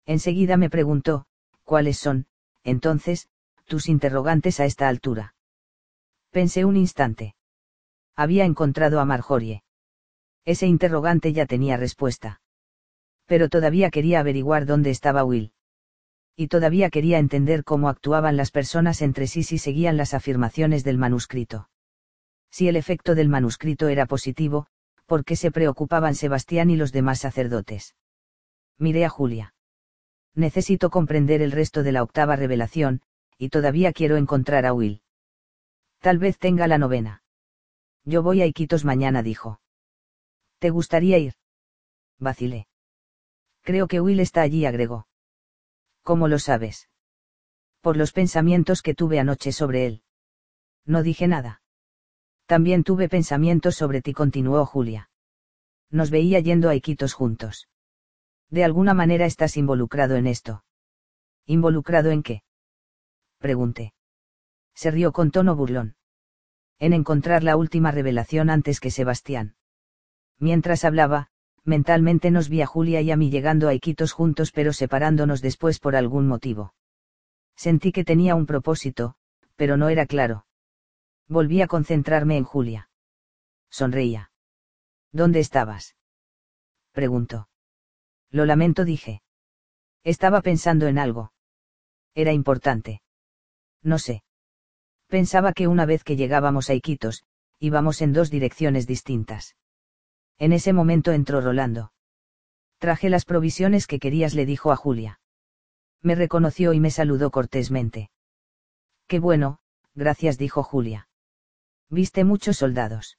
Enseguida 0.07 0.57
me 0.57 0.71
preguntó, 0.71 1.27
¿cuáles 1.65 1.99
son, 1.99 2.27
entonces, 2.63 3.29
tus 3.65 3.89
interrogantes 3.89 4.61
a 4.61 4.67
esta 4.67 4.89
altura? 4.89 5.35
Pensé 6.31 6.65
un 6.65 6.77
instante. 6.77 7.35
Había 8.15 8.45
encontrado 8.45 9.01
a 9.01 9.05
Marjorie. 9.05 9.63
Ese 10.45 10.67
interrogante 10.67 11.33
ya 11.33 11.47
tenía 11.47 11.77
respuesta. 11.77 12.41
Pero 13.27 13.49
todavía 13.49 13.91
quería 13.91 14.21
averiguar 14.21 14.67
dónde 14.67 14.91
estaba 14.91 15.25
Will 15.25 15.54
y 16.37 16.49
todavía 16.49 16.91
quería 16.91 17.19
entender 17.19 17.65
cómo 17.65 17.89
actuaban 17.89 18.37
las 18.37 18.51
personas 18.51 19.03
entre 19.03 19.27
sí 19.27 19.43
si 19.43 19.59
seguían 19.59 19.97
las 19.97 20.15
afirmaciones 20.15 20.85
del 20.85 20.99
manuscrito. 20.99 21.69
Si 22.51 22.69
el 22.69 22.77
efecto 22.77 23.15
del 23.15 23.29
manuscrito 23.29 23.89
era 23.89 24.07
positivo, 24.07 24.67
¿por 25.07 25.25
qué 25.25 25.37
se 25.37 25.51
preocupaban 25.51 26.15
Sebastián 26.15 26.71
y 26.71 26.77
los 26.77 26.93
demás 26.93 27.21
sacerdotes? 27.21 27.95
Miré 28.79 29.05
a 29.05 29.09
Julia. 29.09 29.55
Necesito 30.35 30.91
comprender 30.91 31.43
el 31.43 31.53
resto 31.53 31.83
de 31.83 31.93
la 31.93 32.03
octava 32.03 32.37
revelación, 32.37 33.03
y 33.39 33.49
todavía 33.51 33.93
quiero 33.93 34.17
encontrar 34.17 34.67
a 34.67 34.73
Will. 34.73 35.03
Tal 36.01 36.19
vez 36.19 36.39
tenga 36.39 36.67
la 36.67 36.79
novena. 36.79 37.23
Yo 38.05 38.23
voy 38.23 38.43
a 38.43 38.47
Iquitos 38.47 38.85
mañana, 38.85 39.23
dijo. 39.23 39.61
¿Te 40.59 40.71
gustaría 40.71 41.19
ir? 41.19 41.35
Vacilé. 42.19 42.67
Creo 43.63 43.87
que 43.87 44.01
Will 44.01 44.21
está 44.21 44.43
allí, 44.43 44.67
agregó. 44.67 45.07
¿Cómo 46.05 46.29
lo 46.29 46.39
sabes? 46.39 46.91
Por 47.81 47.97
los 47.97 48.13
pensamientos 48.13 48.83
que 48.83 48.95
tuve 48.95 49.19
anoche 49.19 49.53
sobre 49.53 49.87
él. 49.87 50.03
No 50.85 51.03
dije 51.03 51.27
nada. 51.27 51.63
También 52.47 52.85
tuve 52.85 53.09
pensamientos 53.09 53.75
sobre 53.75 54.03
ti, 54.03 54.13
continuó 54.13 54.67
Julia. 54.67 55.09
Nos 55.91 56.11
veía 56.11 56.41
yendo 56.41 56.69
a 56.69 56.75
Iquitos 56.75 57.15
juntos. 57.15 57.69
De 58.51 58.65
alguna 58.65 58.93
manera 58.93 59.25
estás 59.25 59.57
involucrado 59.57 60.17
en 60.17 60.27
esto. 60.27 60.63
¿Involucrado 61.47 62.11
en 62.11 62.23
qué? 62.23 62.43
Pregunté. 63.39 63.95
Se 64.75 64.91
rió 64.91 65.13
con 65.13 65.31
tono 65.31 65.57
burlón. 65.57 65.97
En 66.79 66.93
encontrar 66.93 67.43
la 67.43 67.57
última 67.57 67.93
revelación 67.93 68.51
antes 68.51 68.79
que 68.79 68.91
Sebastián. 68.91 69.57
Mientras 70.39 70.85
hablaba, 70.85 71.31
mentalmente 71.65 72.31
nos 72.31 72.49
vi 72.49 72.63
a 72.63 72.67
Julia 72.67 73.01
y 73.01 73.11
a 73.11 73.17
mí 73.17 73.31
llegando 73.31 73.69
a 73.69 73.75
Iquitos 73.75 74.13
juntos 74.13 74.53
pero 74.53 74.73
separándonos 74.73 75.41
después 75.41 75.79
por 75.79 75.97
algún 75.97 76.27
motivo. 76.27 76.75
Sentí 77.57 77.93
que 77.93 78.05
tenía 78.05 78.35
un 78.35 78.47
propósito, 78.47 79.15
pero 79.57 79.77
no 79.77 79.89
era 79.89 80.07
claro. 80.07 80.47
Volví 81.29 81.63
a 81.63 81.67
concentrarme 81.67 82.37
en 82.37 82.45
Julia. 82.45 82.91
Sonreía. 83.71 84.31
¿Dónde 85.13 85.41
estabas? 85.41 85.97
Preguntó. 86.93 87.49
Lo 88.31 88.45
lamento, 88.45 88.85
dije. 88.85 89.23
Estaba 90.03 90.43
pensando 90.43 90.87
en 90.87 90.99
algo. 90.99 91.33
Era 92.15 92.33
importante. 92.33 93.03
No 93.83 93.99
sé. 93.99 94.23
Pensaba 95.09 95.53
que 95.53 95.67
una 95.69 95.87
vez 95.87 96.05
que 96.05 96.17
llegábamos 96.17 96.71
a 96.71 96.75
Iquitos, 96.75 97.25
íbamos 97.59 98.03
en 98.03 98.13
dos 98.13 98.31
direcciones 98.31 98.87
distintas. 98.87 99.57
En 100.39 100.53
ese 100.53 100.73
momento 100.73 101.13
entró 101.13 101.41
Rolando. 101.41 101.93
Traje 102.79 103.09
las 103.09 103.25
provisiones 103.25 103.87
que 103.87 103.99
querías, 103.99 104.35
le 104.35 104.47
dijo 104.47 104.73
a 104.73 104.77
Julia. 104.77 105.21
Me 106.03 106.15
reconoció 106.15 106.73
y 106.73 106.81
me 106.81 106.91
saludó 106.91 107.31
cortésmente. 107.31 108.11
Qué 109.07 109.21
bueno, 109.21 109.59
gracias, 109.95 110.37
dijo 110.39 110.63
Julia. 110.63 111.09
¿Viste 111.89 112.25
muchos 112.25 112.59
soldados? 112.59 113.19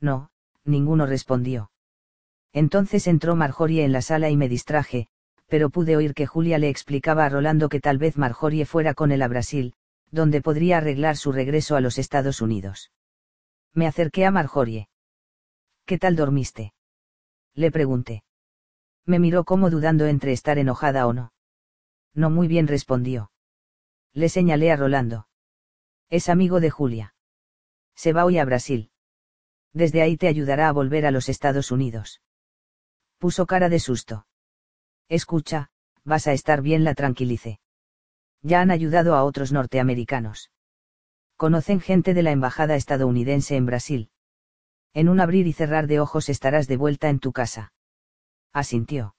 No, 0.00 0.30
ninguno 0.64 1.06
respondió. 1.06 1.70
Entonces 2.52 3.06
entró 3.06 3.36
Marjorie 3.36 3.84
en 3.84 3.92
la 3.92 4.02
sala 4.02 4.30
y 4.30 4.36
me 4.36 4.48
distraje, 4.48 5.08
pero 5.46 5.70
pude 5.70 5.96
oír 5.96 6.14
que 6.14 6.26
Julia 6.26 6.58
le 6.58 6.68
explicaba 6.68 7.24
a 7.24 7.28
Rolando 7.28 7.68
que 7.68 7.80
tal 7.80 7.98
vez 7.98 8.16
Marjorie 8.16 8.66
fuera 8.66 8.94
con 8.94 9.12
él 9.12 9.22
a 9.22 9.28
Brasil, 9.28 9.74
donde 10.10 10.42
podría 10.42 10.78
arreglar 10.78 11.16
su 11.16 11.32
regreso 11.32 11.76
a 11.76 11.80
los 11.80 11.98
Estados 11.98 12.40
Unidos. 12.40 12.92
Me 13.72 13.86
acerqué 13.86 14.24
a 14.26 14.30
Marjorie. 14.30 14.88
¿Qué 15.86 15.98
tal 15.98 16.16
dormiste? 16.16 16.74
Le 17.54 17.70
pregunté. 17.70 18.24
Me 19.04 19.20
miró 19.20 19.44
como 19.44 19.70
dudando 19.70 20.06
entre 20.06 20.32
estar 20.32 20.58
enojada 20.58 21.06
o 21.06 21.12
no. 21.12 21.32
No 22.12 22.28
muy 22.28 22.48
bien 22.48 22.66
respondió. 22.66 23.30
Le 24.12 24.28
señalé 24.28 24.72
a 24.72 24.76
Rolando. 24.76 25.28
Es 26.10 26.28
amigo 26.28 26.58
de 26.58 26.70
Julia. 26.70 27.14
Se 27.94 28.12
va 28.12 28.24
hoy 28.24 28.38
a 28.38 28.44
Brasil. 28.44 28.90
Desde 29.72 30.02
ahí 30.02 30.16
te 30.16 30.26
ayudará 30.26 30.68
a 30.68 30.72
volver 30.72 31.06
a 31.06 31.12
los 31.12 31.28
Estados 31.28 31.70
Unidos. 31.70 32.20
Puso 33.18 33.46
cara 33.46 33.68
de 33.68 33.78
susto. 33.78 34.26
Escucha, 35.08 35.70
vas 36.04 36.26
a 36.26 36.32
estar 36.32 36.62
bien, 36.62 36.82
la 36.82 36.94
tranquilicé. 36.94 37.60
Ya 38.42 38.60
han 38.60 38.72
ayudado 38.72 39.14
a 39.14 39.22
otros 39.22 39.52
norteamericanos. 39.52 40.50
Conocen 41.36 41.80
gente 41.80 42.12
de 42.12 42.24
la 42.24 42.32
embajada 42.32 42.74
estadounidense 42.74 43.54
en 43.54 43.66
Brasil. 43.66 44.10
En 44.96 45.10
un 45.10 45.20
abrir 45.20 45.46
y 45.46 45.52
cerrar 45.52 45.88
de 45.88 46.00
ojos 46.00 46.30
estarás 46.30 46.68
de 46.68 46.78
vuelta 46.78 47.10
en 47.10 47.18
tu 47.18 47.30
casa. 47.30 47.74
Asintió. 48.54 49.14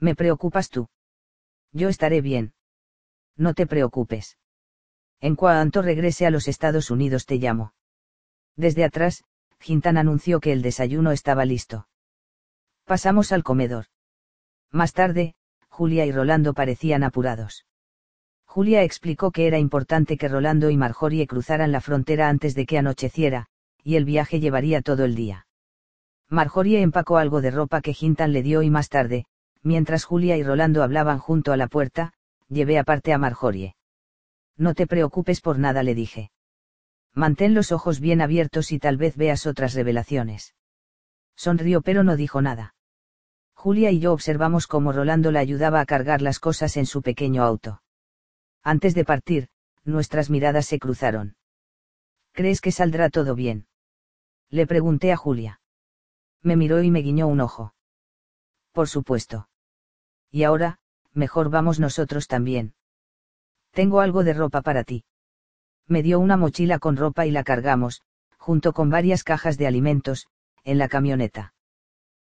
Me 0.00 0.16
preocupas 0.16 0.70
tú. 0.70 0.88
Yo 1.70 1.88
estaré 1.88 2.20
bien. 2.20 2.52
No 3.36 3.54
te 3.54 3.68
preocupes. 3.68 4.38
En 5.20 5.36
cuanto 5.36 5.82
regrese 5.82 6.26
a 6.26 6.30
los 6.30 6.48
Estados 6.48 6.90
Unidos 6.90 7.26
te 7.26 7.36
llamo. 7.36 7.74
Desde 8.56 8.82
atrás, 8.82 9.22
Gintan 9.60 9.98
anunció 9.98 10.40
que 10.40 10.50
el 10.50 10.62
desayuno 10.62 11.12
estaba 11.12 11.44
listo. 11.44 11.86
Pasamos 12.84 13.30
al 13.30 13.44
comedor. 13.44 13.86
Más 14.72 14.94
tarde, 14.94 15.36
Julia 15.68 16.06
y 16.06 16.10
Rolando 16.10 16.54
parecían 16.54 17.04
apurados. 17.04 17.66
Julia 18.46 18.82
explicó 18.82 19.30
que 19.30 19.46
era 19.46 19.60
importante 19.60 20.16
que 20.16 20.26
Rolando 20.26 20.70
y 20.70 20.76
Marjorie 20.76 21.28
cruzaran 21.28 21.70
la 21.70 21.80
frontera 21.80 22.28
antes 22.28 22.56
de 22.56 22.66
que 22.66 22.78
anocheciera, 22.78 23.48
y 23.82 23.96
el 23.96 24.04
viaje 24.04 24.40
llevaría 24.40 24.82
todo 24.82 25.04
el 25.04 25.14
día. 25.14 25.46
Marjorie 26.28 26.82
empacó 26.82 27.16
algo 27.16 27.40
de 27.40 27.50
ropa 27.50 27.80
que 27.80 27.94
Gintan 27.94 28.32
le 28.32 28.42
dio 28.42 28.62
y 28.62 28.70
más 28.70 28.88
tarde, 28.88 29.24
mientras 29.62 30.04
Julia 30.04 30.36
y 30.36 30.42
Rolando 30.42 30.82
hablaban 30.82 31.18
junto 31.18 31.52
a 31.52 31.56
la 31.56 31.68
puerta, 31.68 32.12
llevé 32.48 32.78
aparte 32.78 33.12
a 33.12 33.18
Marjorie. 33.18 33.76
No 34.56 34.74
te 34.74 34.86
preocupes 34.86 35.40
por 35.40 35.58
nada, 35.58 35.82
le 35.82 35.94
dije. 35.94 36.30
Mantén 37.14 37.54
los 37.54 37.72
ojos 37.72 38.00
bien 38.00 38.20
abiertos 38.20 38.72
y 38.72 38.78
tal 38.78 38.96
vez 38.96 39.16
veas 39.16 39.46
otras 39.46 39.74
revelaciones. 39.74 40.54
Sonrió 41.36 41.80
pero 41.80 42.04
no 42.04 42.16
dijo 42.16 42.42
nada. 42.42 42.74
Julia 43.54 43.90
y 43.90 43.98
yo 44.00 44.12
observamos 44.12 44.66
cómo 44.66 44.92
Rolando 44.92 45.32
la 45.32 45.40
ayudaba 45.40 45.80
a 45.80 45.86
cargar 45.86 46.22
las 46.22 46.38
cosas 46.40 46.76
en 46.76 46.86
su 46.86 47.02
pequeño 47.02 47.42
auto. 47.42 47.82
Antes 48.62 48.94
de 48.94 49.04
partir, 49.04 49.48
nuestras 49.84 50.30
miradas 50.30 50.66
se 50.66 50.78
cruzaron. 50.78 51.37
¿Crees 52.38 52.60
que 52.60 52.70
saldrá 52.70 53.10
todo 53.10 53.34
bien? 53.34 53.66
Le 54.48 54.64
pregunté 54.64 55.10
a 55.10 55.16
Julia. 55.16 55.60
Me 56.40 56.54
miró 56.54 56.80
y 56.84 56.88
me 56.88 57.00
guiñó 57.00 57.26
un 57.26 57.40
ojo. 57.40 57.74
Por 58.70 58.86
supuesto. 58.86 59.48
Y 60.30 60.44
ahora, 60.44 60.78
mejor 61.12 61.50
vamos 61.50 61.80
nosotros 61.80 62.28
también. 62.28 62.74
Tengo 63.72 63.98
algo 63.98 64.22
de 64.22 64.34
ropa 64.34 64.62
para 64.62 64.84
ti. 64.84 65.04
Me 65.88 66.04
dio 66.04 66.20
una 66.20 66.36
mochila 66.36 66.78
con 66.78 66.96
ropa 66.96 67.26
y 67.26 67.32
la 67.32 67.42
cargamos, 67.42 68.02
junto 68.36 68.72
con 68.72 68.88
varias 68.88 69.24
cajas 69.24 69.58
de 69.58 69.66
alimentos, 69.66 70.28
en 70.62 70.78
la 70.78 70.86
camioneta. 70.86 71.54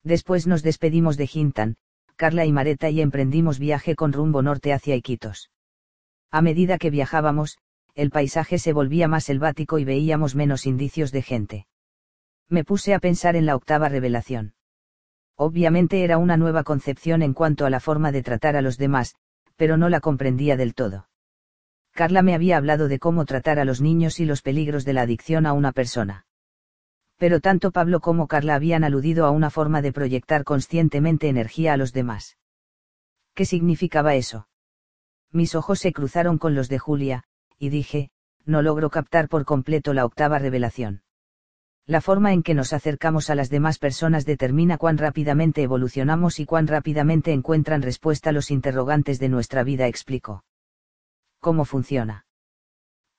Después 0.04 0.48
nos 0.48 0.64
despedimos 0.64 1.18
de 1.18 1.30
Hintan, 1.30 1.76
Carla 2.16 2.46
y 2.46 2.54
Mareta 2.54 2.90
y 2.90 3.02
emprendimos 3.02 3.60
viaje 3.60 3.98
con 3.98 4.14
rumbo 4.14 4.42
norte 4.42 4.72
hacia 4.72 4.96
Iquitos. 4.96 5.52
A 6.32 6.42
medida 6.42 6.78
que 6.78 6.92
viajábamos, 6.92 7.58
el 7.98 8.12
paisaje 8.12 8.60
se 8.60 8.74
volvía 8.74 9.08
más 9.08 9.24
selvático 9.24 9.80
y 9.80 9.84
veíamos 9.84 10.36
menos 10.36 10.68
indicios 10.68 11.12
de 11.12 11.24
gente. 11.24 11.66
Me 12.48 12.64
puse 12.64 12.94
a 12.94 13.00
pensar 13.00 13.36
en 13.36 13.48
la 13.48 13.56
octava 13.56 13.90
revelación. 13.90 14.54
Obviamente 15.36 16.04
era 16.04 16.20
una 16.20 16.38
nueva 16.38 16.64
concepción 16.64 17.24
en 17.24 17.34
cuanto 17.34 17.66
a 17.66 17.72
la 17.72 17.80
forma 17.80 18.12
de 18.12 18.22
tratar 18.22 18.56
a 18.56 18.62
los 18.62 18.78
demás, 18.78 19.16
pero 19.56 19.78
no 19.78 19.90
la 19.90 20.00
comprendía 20.00 20.56
del 20.58 20.76
todo. 20.76 21.10
Carla 21.92 22.22
me 22.22 22.36
había 22.36 22.58
hablado 22.58 22.88
de 22.88 23.00
cómo 23.00 23.26
tratar 23.26 23.58
a 23.58 23.66
los 23.66 23.82
niños 23.82 24.20
y 24.20 24.26
los 24.26 24.44
peligros 24.44 24.86
de 24.86 24.94
la 24.94 25.02
adicción 25.02 25.48
a 25.48 25.54
una 25.54 25.72
persona. 25.72 26.28
Pero 27.18 27.40
tanto 27.40 27.72
Pablo 27.72 28.00
como 28.00 28.28
Carla 28.28 28.54
habían 28.54 28.84
aludido 28.84 29.26
a 29.26 29.32
una 29.32 29.50
forma 29.50 29.82
de 29.82 29.92
proyectar 29.92 30.44
conscientemente 30.44 31.30
energía 31.30 31.74
a 31.74 31.78
los 31.78 31.94
demás. 31.94 32.38
¿Qué 33.34 33.46
significaba 33.46 34.14
eso? 34.14 34.48
Mis 35.32 35.56
ojos 35.56 35.80
se 35.80 35.92
cruzaron 35.94 36.38
con 36.38 36.54
los 36.54 36.70
de 36.70 36.78
Julia, 36.78 37.24
y 37.58 37.70
dije, 37.70 38.12
no 38.46 38.62
logro 38.62 38.90
captar 38.90 39.28
por 39.28 39.46
completo 39.46 39.94
la 39.94 40.06
octava 40.06 40.40
revelación. 40.40 41.02
La 41.86 42.02
forma 42.02 42.34
en 42.34 42.44
que 42.44 42.54
nos 42.54 42.74
acercamos 42.74 43.30
a 43.30 43.36
las 43.36 43.50
demás 43.50 43.80
personas 43.80 44.26
determina 44.26 44.78
cuán 44.78 44.98
rápidamente 44.98 45.64
evolucionamos 45.64 46.40
y 46.40 46.46
cuán 46.46 46.68
rápidamente 46.68 47.32
encuentran 47.32 47.82
respuesta 47.82 48.34
los 48.34 48.52
interrogantes 48.52 49.20
de 49.20 49.30
nuestra 49.30 49.64
vida, 49.64 49.88
explicó. 49.88 50.44
¿Cómo 51.40 51.64
funciona? 51.64 52.26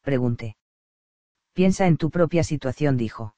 Pregunté. 0.03 0.57
Piensa 1.55 1.87
en 1.87 1.97
tu 1.97 2.11
propia 2.11 2.45
situación, 2.45 2.99
dijo. 2.99 3.35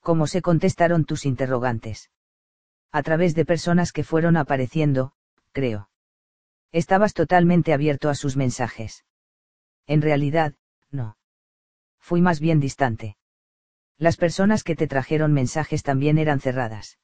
¿Cómo 0.00 0.28
se 0.28 0.40
contestaron 0.40 1.04
tus 1.04 1.26
interrogantes? 1.26 2.10
A 2.92 3.02
través 3.02 3.34
de 3.34 3.44
personas 3.44 3.92
que 3.92 4.04
fueron 4.04 4.36
apareciendo, 4.36 5.12
creo. 5.52 5.90
Estabas 6.70 7.12
totalmente 7.12 7.72
abierto 7.72 8.08
a 8.08 8.14
sus 8.14 8.36
mensajes. 8.36 9.04
En 9.88 10.02
realidad, 10.02 10.54
no. 10.90 11.16
Fui 11.98 12.20
más 12.20 12.40
bien 12.40 12.60
distante. 12.60 13.16
Las 13.96 14.16
personas 14.16 14.62
que 14.62 14.76
te 14.76 14.86
trajeron 14.86 15.32
mensajes 15.32 15.82
también 15.82 16.18
eran 16.18 16.40
cerradas. 16.40 16.98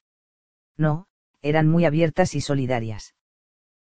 No, 0.77 1.07
eran 1.41 1.67
muy 1.67 1.85
abiertas 1.85 2.35
y 2.35 2.41
solidarias. 2.41 3.15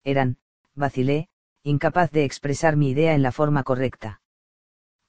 Eran, 0.04 0.36
vacilé, 0.74 1.28
incapaz 1.62 2.10
de 2.10 2.24
expresar 2.24 2.76
mi 2.76 2.90
idea 2.90 3.14
en 3.14 3.22
la 3.22 3.32
forma 3.32 3.64
correcta. 3.64 4.20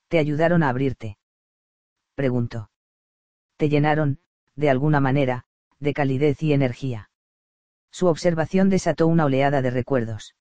¿Te 0.07 0.17
ayudaron 0.17 0.63
a 0.63 0.69
abrirte? 0.69 1.17
Preguntó. 2.15 2.71
Te 3.57 3.67
llenaron, 3.67 4.19
de 4.55 4.69
alguna 4.69 5.01
manera, 5.01 5.45
de 5.79 5.93
calidez 5.93 6.41
y 6.41 6.53
energía. 6.53 7.09
Su 7.91 8.07
observación 8.07 8.69
desató 8.69 9.07
una 9.07 9.25
oleada 9.25 9.61
de 9.61 9.71
recuerdos 9.71 10.35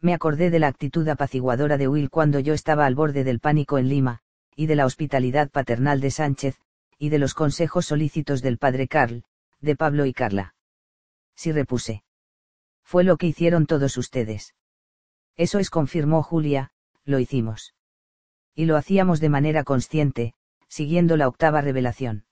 me 0.00 0.14
acordé 0.14 0.50
de 0.50 0.58
la 0.58 0.68
actitud 0.68 1.08
apaciguadora 1.08 1.76
de 1.76 1.88
Will 1.88 2.10
cuando 2.10 2.40
yo 2.40 2.54
estaba 2.54 2.86
al 2.86 2.94
borde 2.94 3.24
del 3.24 3.40
pánico 3.40 3.78
en 3.78 3.88
Lima, 3.88 4.20
y 4.54 4.66
de 4.66 4.76
la 4.76 4.86
hospitalidad 4.86 5.50
paternal 5.50 6.00
de 6.00 6.10
Sánchez, 6.10 6.58
y 6.98 7.08
de 7.10 7.18
los 7.18 7.34
consejos 7.34 7.86
solícitos 7.86 8.42
del 8.42 8.58
padre 8.58 8.88
Carl, 8.88 9.24
de 9.60 9.76
Pablo 9.76 10.06
y 10.06 10.12
Carla. 10.12 10.54
Sí 11.34 11.52
repuse. 11.52 12.02
Fue 12.82 13.04
lo 13.04 13.16
que 13.16 13.26
hicieron 13.26 13.66
todos 13.66 13.96
ustedes. 13.96 14.54
Eso 15.36 15.58
es, 15.58 15.70
confirmó 15.70 16.22
Julia, 16.22 16.70
lo 17.04 17.18
hicimos. 17.18 17.74
Y 18.54 18.64
lo 18.64 18.76
hacíamos 18.76 19.20
de 19.20 19.28
manera 19.28 19.64
consciente, 19.64 20.34
siguiendo 20.68 21.16
la 21.16 21.28
octava 21.28 21.60
revelación. 21.60 22.24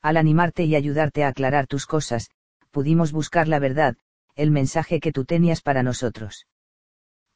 Al 0.00 0.16
animarte 0.16 0.64
y 0.64 0.76
ayudarte 0.76 1.24
a 1.24 1.28
aclarar 1.28 1.66
tus 1.66 1.86
cosas, 1.86 2.30
pudimos 2.70 3.10
buscar 3.12 3.48
la 3.48 3.58
verdad, 3.58 3.96
el 4.36 4.50
mensaje 4.50 5.00
que 5.00 5.12
tú 5.12 5.24
tenías 5.24 5.60
para 5.60 5.82
nosotros. 5.82 6.46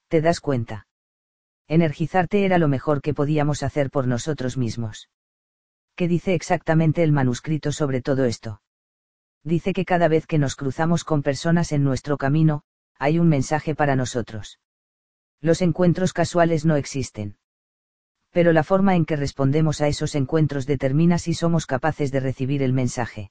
¿Te 0.09 0.21
das 0.21 0.41
cuenta? 0.41 0.87
Energizarte 1.67 2.45
era 2.45 2.59
lo 2.59 2.69
mejor 2.69 3.01
que 3.01 3.15
podíamos 3.15 3.63
hacer 3.63 3.91
por 3.91 4.07
nosotros 4.07 4.57
mismos. 4.57 5.09
¿Qué 5.97 6.09
dice 6.09 6.35
exactamente 6.35 7.03
el 7.03 7.13
manuscrito 7.13 7.73
sobre 7.73 8.03
todo 8.03 8.25
esto? 8.25 8.61
Dice 9.45 9.73
que 9.73 9.85
cada 9.85 10.09
vez 10.09 10.27
que 10.27 10.39
nos 10.39 10.57
cruzamos 10.57 11.05
con 11.05 11.23
personas 11.23 11.73
en 11.73 11.85
nuestro 11.85 12.17
camino, 12.17 12.63
hay 12.99 13.19
un 13.19 13.29
mensaje 13.29 13.75
para 13.75 13.97
nosotros. 13.97 14.59
Los 15.41 15.63
encuentros 15.63 16.13
casuales 16.13 16.65
no 16.65 16.77
existen. 16.77 17.37
Pero 18.31 18.53
la 18.53 18.65
forma 18.65 18.97
en 18.97 19.05
que 19.05 19.17
respondemos 19.17 19.81
a 19.81 19.89
esos 19.89 20.15
encuentros 20.15 20.67
determina 20.67 21.19
si 21.19 21.35
somos 21.35 21.67
capaces 21.67 22.11
de 22.11 22.21
recibir 22.21 22.63
el 22.63 22.73
mensaje. 22.73 23.31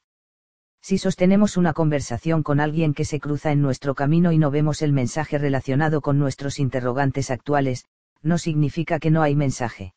Si 0.83 0.97
sostenemos 0.97 1.55
una 1.55 1.71
conversación 1.71 2.43
con 2.43 2.59
alguien 2.59 2.93
que 2.93 3.05
se 3.05 3.21
cruza 3.21 3.53
en 3.53 3.61
nuestro 3.61 3.95
camino 3.95 4.33
y 4.33 4.37
no 4.37 4.51
vemos 4.51 4.81
el 4.81 4.91
mensaje 4.91 5.37
relacionado 5.37 6.01
con 6.01 6.19
nuestros 6.19 6.59
interrogantes 6.59 7.31
actuales, 7.31 7.85
no 8.21 8.37
significa 8.37 8.99
que 8.99 9.09
no 9.09 9.21
hay 9.21 9.33
mensaje. 9.33 9.93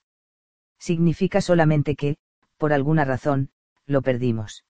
Significa 0.79 1.41
solamente 1.41 1.97
que, 1.97 2.19
por 2.57 2.73
alguna 2.73 3.05
razón, 3.05 3.51
lo 3.85 4.01
perdimos. 4.01 4.65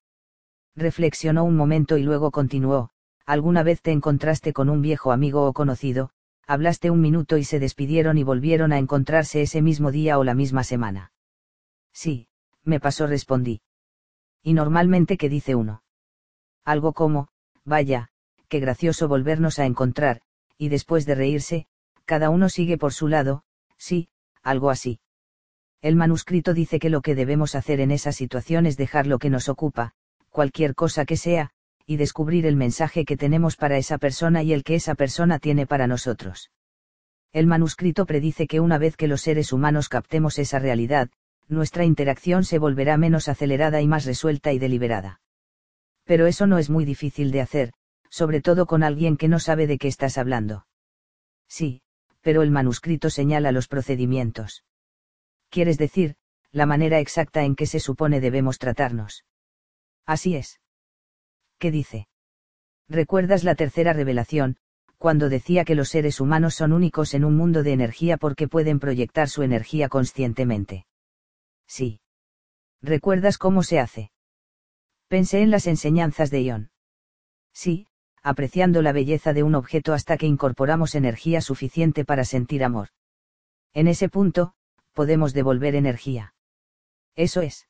Reflexionó 0.74 1.44
un 1.44 1.54
momento 1.54 1.99
y 1.99 2.02
luego 2.02 2.31
continuó, 2.31 2.88
alguna 3.26 3.62
vez 3.62 3.82
te 3.82 3.92
encontraste 3.92 4.54
con 4.54 4.70
un 4.70 4.81
viejo 4.81 5.12
amigo 5.12 5.47
o 5.47 5.52
conocido, 5.52 6.12
hablaste 6.47 6.90
un 6.90 7.02
minuto 7.02 7.36
y 7.36 7.44
se 7.44 7.60
despidieron 7.60 8.16
y 8.16 8.22
volvieron 8.22 8.72
a 8.72 8.78
encontrarse 8.78 9.42
ese 9.42 9.60
mismo 9.60 9.92
día 9.92 10.18
o 10.18 10.24
la 10.24 10.32
misma 10.32 10.65
semana. 10.65 11.12
Sí, 11.92 12.28
me 12.65 12.81
pasó, 12.81 13.06
respondí. 13.06 13.60
¿Y 14.42 14.54
normalmente 14.54 15.18
qué 15.18 15.28
dice 15.28 15.54
uno? 15.54 15.82
Algo 16.66 16.92
como, 16.92 17.28
vaya, 17.65 18.08
qué 18.49 18.60
gracioso 18.60 19.08
volvernos 19.08 19.58
a 19.58 19.65
encontrar, 19.65 20.20
y 20.58 20.68
después 20.68 21.06
de 21.06 21.15
reírse, 21.15 21.66
cada 22.04 22.28
uno 22.28 22.49
sigue 22.49 22.76
por 22.76 22.92
su 22.92 23.08
lado, 23.08 23.44
sí, 23.78 24.08
algo 24.42 24.68
así. 24.68 25.00
El 25.81 25.97
manuscrito 25.97 26.54
dice 26.54 26.78
que 26.78 26.90
lo 26.90 27.02
que 27.02 27.15
debemos 27.15 27.54
hacer 27.54 27.81
en 27.81 27.92
esa 27.92 28.12
situación 28.12 28.66
es 28.66 28.76
dejar 28.76 29.06
lo 29.06 29.18
que 29.18 29.31
nos 29.31 29.49
ocupa, 29.49 29.92
cualquier 30.31 30.74
cosa 30.74 31.04
que 31.04 31.16
sea, 31.16 31.50
y 31.86 31.97
descubrir 31.97 32.47
el 32.47 32.56
mensaje 32.56 33.04
que 33.04 33.16
tenemos 33.16 33.56
para 33.56 33.78
esa 33.78 33.97
persona 33.99 34.42
y 34.42 34.52
el 34.52 34.65
que 34.65 34.74
esa 34.74 34.97
persona 34.97 35.38
tiene 35.38 35.66
para 35.66 35.86
nosotros. 35.86 36.50
El 37.32 37.47
manuscrito 37.47 38.06
predice 38.06 38.49
que 38.49 38.58
una 38.58 38.78
vez 38.78 38.97
que 38.97 39.06
los 39.06 39.20
seres 39.20 39.52
humanos 39.52 39.88
captemos 39.88 40.38
esa 40.38 40.58
realidad, 40.58 41.10
nuestra 41.49 41.84
interacción 41.84 42.42
se 42.44 42.58
volverá 42.58 42.97
menos 42.97 43.28
acelerada 43.28 43.81
y 43.81 43.86
más 43.86 44.04
resuelta 44.04 44.52
y 44.52 44.58
deliberada. 44.58 45.20
Pero 46.06 46.26
eso 46.26 46.47
no 46.47 46.58
es 46.58 46.71
muy 46.71 46.85
difícil 46.85 47.31
de 47.33 47.40
hacer, 47.40 47.72
sobre 48.08 48.40
todo 48.40 48.67
con 48.67 48.83
alguien 48.83 49.17
que 49.17 49.28
no 49.28 49.40
sabe 49.40 49.67
de 49.67 49.76
qué 49.76 49.89
estás 49.89 50.17
hablando. 50.17 50.67
Sí, 51.49 51.83
pero 52.22 52.42
el 52.42 52.51
manuscrito 52.51 53.10
señala 53.10 53.53
los 53.53 53.69
procedimientos. 53.69 54.65
Quieres 55.51 55.78
decir, 55.78 56.17
la 56.53 56.65
manera 56.65 57.01
exacta 57.01 57.44
en 57.44 57.56
que 57.56 57.67
se 57.67 57.81
supone 57.81 58.21
debemos 58.21 58.58
tratarnos. 58.58 59.24
Así 60.06 60.37
es. 60.37 60.60
¿Qué 61.58 61.71
dice? 61.71 62.08
¿Recuerdas 62.89 63.42
la 63.42 63.56
tercera 63.56 63.92
revelación, 63.92 64.56
cuando 64.99 65.28
decía 65.28 65.65
que 65.65 65.74
los 65.74 65.89
seres 65.89 66.21
humanos 66.21 66.55
son 66.55 66.72
únicos 66.72 67.15
en 67.15 67.24
un 67.24 67.37
mundo 67.37 67.62
de 67.62 67.72
energía 67.72 68.17
porque 68.17 68.49
pueden 68.49 68.78
proyectar 68.78 69.28
su 69.28 69.42
energía 69.42 69.89
conscientemente? 69.89 70.87
Sí. 71.67 72.01
¿Recuerdas 72.81 73.39
cómo 73.39 73.62
se 73.65 73.81
hace? 73.81 74.10
Pensé 75.08 75.42
en 75.42 75.53
las 75.53 75.69
enseñanzas 75.69 76.31
de 76.31 76.42
Ion. 76.42 76.71
Sí, 77.53 77.87
apreciando 78.24 78.83
la 78.83 78.90
belleza 78.90 79.33
de 79.33 79.44
un 79.44 79.55
objeto 79.55 79.92
hasta 79.92 80.17
que 80.17 80.26
incorporamos 80.26 80.97
energía 80.97 81.40
suficiente 81.40 82.05
para 82.05 82.24
sentir 82.24 82.65
amor. 82.65 82.89
En 83.72 83.87
ese 83.87 84.08
punto, 84.08 84.55
podemos 84.94 85.33
devolver 85.33 85.76
energía. 85.76 86.35
Eso 87.15 87.40
es. 87.40 87.69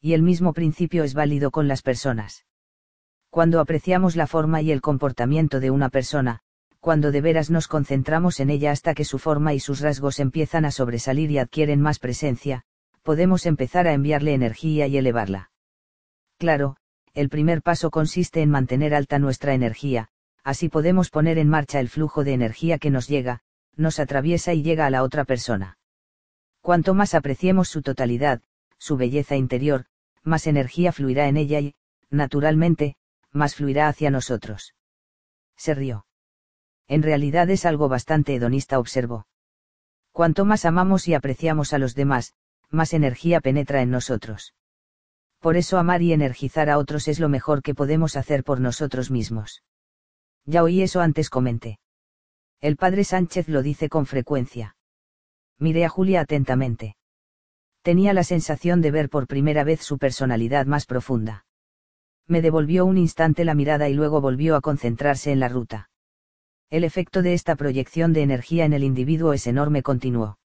Y 0.00 0.14
el 0.14 0.22
mismo 0.22 0.54
principio 0.54 1.04
es 1.04 1.12
válido 1.12 1.50
con 1.50 1.68
las 1.68 1.82
personas. 1.82 2.46
Cuando 3.28 3.60
apreciamos 3.60 4.16
la 4.16 4.26
forma 4.26 4.62
y 4.62 4.72
el 4.72 4.80
comportamiento 4.80 5.60
de 5.60 5.70
una 5.70 5.90
persona, 5.90 6.40
cuando 6.80 7.10
de 7.12 7.20
veras 7.20 7.50
nos 7.50 7.68
concentramos 7.68 8.40
en 8.40 8.48
ella 8.48 8.70
hasta 8.70 8.94
que 8.94 9.04
su 9.04 9.18
forma 9.18 9.52
y 9.52 9.60
sus 9.60 9.80
rasgos 9.80 10.20
empiezan 10.20 10.64
a 10.64 10.70
sobresalir 10.70 11.30
y 11.30 11.38
adquieren 11.38 11.82
más 11.82 11.98
presencia, 11.98 12.62
podemos 13.02 13.44
empezar 13.44 13.86
a 13.86 13.92
enviarle 13.92 14.32
energía 14.32 14.86
y 14.86 14.96
elevarla. 14.96 15.50
Claro, 16.38 16.76
el 17.14 17.28
primer 17.28 17.62
paso 17.62 17.90
consiste 17.90 18.42
en 18.42 18.50
mantener 18.50 18.94
alta 18.94 19.18
nuestra 19.18 19.54
energía, 19.54 20.08
así 20.44 20.68
podemos 20.68 21.10
poner 21.10 21.38
en 21.38 21.48
marcha 21.48 21.80
el 21.80 21.88
flujo 21.88 22.24
de 22.24 22.34
energía 22.34 22.78
que 22.78 22.90
nos 22.90 23.08
llega, 23.08 23.40
nos 23.74 23.98
atraviesa 23.98 24.52
y 24.52 24.62
llega 24.62 24.86
a 24.86 24.90
la 24.90 25.02
otra 25.02 25.24
persona. 25.24 25.78
Cuanto 26.60 26.94
más 26.94 27.14
apreciemos 27.14 27.68
su 27.68 27.80
totalidad, 27.80 28.42
su 28.78 28.96
belleza 28.96 29.36
interior, 29.36 29.86
más 30.22 30.46
energía 30.46 30.92
fluirá 30.92 31.28
en 31.28 31.36
ella 31.36 31.60
y, 31.60 31.74
naturalmente, 32.10 32.96
más 33.32 33.54
fluirá 33.54 33.88
hacia 33.88 34.10
nosotros. 34.10 34.74
Se 35.56 35.74
rió. 35.74 36.06
En 36.88 37.02
realidad 37.02 37.48
es 37.50 37.64
algo 37.64 37.88
bastante 37.88 38.34
hedonista, 38.34 38.78
observó. 38.78 39.26
Cuanto 40.12 40.44
más 40.44 40.64
amamos 40.64 41.08
y 41.08 41.14
apreciamos 41.14 41.72
a 41.72 41.78
los 41.78 41.94
demás, 41.94 42.34
más 42.70 42.92
energía 42.92 43.40
penetra 43.40 43.82
en 43.82 43.90
nosotros. 43.90 44.54
Por 45.40 45.56
eso 45.56 45.78
amar 45.78 46.02
y 46.02 46.12
energizar 46.12 46.70
a 46.70 46.78
otros 46.78 47.08
es 47.08 47.20
lo 47.20 47.28
mejor 47.28 47.62
que 47.62 47.74
podemos 47.74 48.16
hacer 48.16 48.44
por 48.44 48.60
nosotros 48.60 49.10
mismos. 49.10 49.62
Ya 50.44 50.62
oí 50.62 50.82
eso 50.82 51.00
antes 51.00 51.30
comenté. 51.30 51.78
El 52.60 52.76
padre 52.76 53.04
Sánchez 53.04 53.48
lo 53.48 53.62
dice 53.62 53.88
con 53.88 54.06
frecuencia. 54.06 54.76
Miré 55.58 55.84
a 55.84 55.88
Julia 55.88 56.20
atentamente. 56.20 56.96
Tenía 57.82 58.12
la 58.12 58.24
sensación 58.24 58.80
de 58.80 58.90
ver 58.90 59.08
por 59.08 59.26
primera 59.26 59.62
vez 59.62 59.80
su 59.82 59.98
personalidad 59.98 60.66
más 60.66 60.86
profunda. 60.86 61.46
Me 62.26 62.42
devolvió 62.42 62.84
un 62.84 62.98
instante 62.98 63.44
la 63.44 63.54
mirada 63.54 63.88
y 63.88 63.94
luego 63.94 64.20
volvió 64.20 64.56
a 64.56 64.60
concentrarse 64.60 65.30
en 65.30 65.38
la 65.38 65.48
ruta. 65.48 65.90
El 66.68 66.82
efecto 66.82 67.22
de 67.22 67.32
esta 67.32 67.54
proyección 67.54 68.12
de 68.12 68.22
energía 68.22 68.64
en 68.64 68.72
el 68.72 68.82
individuo 68.82 69.32
es 69.32 69.46
enorme, 69.46 69.82
continuó. 69.82 70.38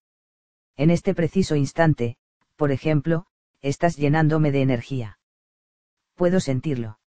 En 0.76 0.90
este 0.90 1.14
preciso 1.14 1.56
instante, 1.56 2.16
por 2.56 2.70
ejemplo, 2.70 3.26
estás 3.62 3.96
llenándome 3.96 4.50
de 4.50 4.62
energía. 4.62 5.18
Puedo 6.14 6.40
sentirlo. 6.40 6.98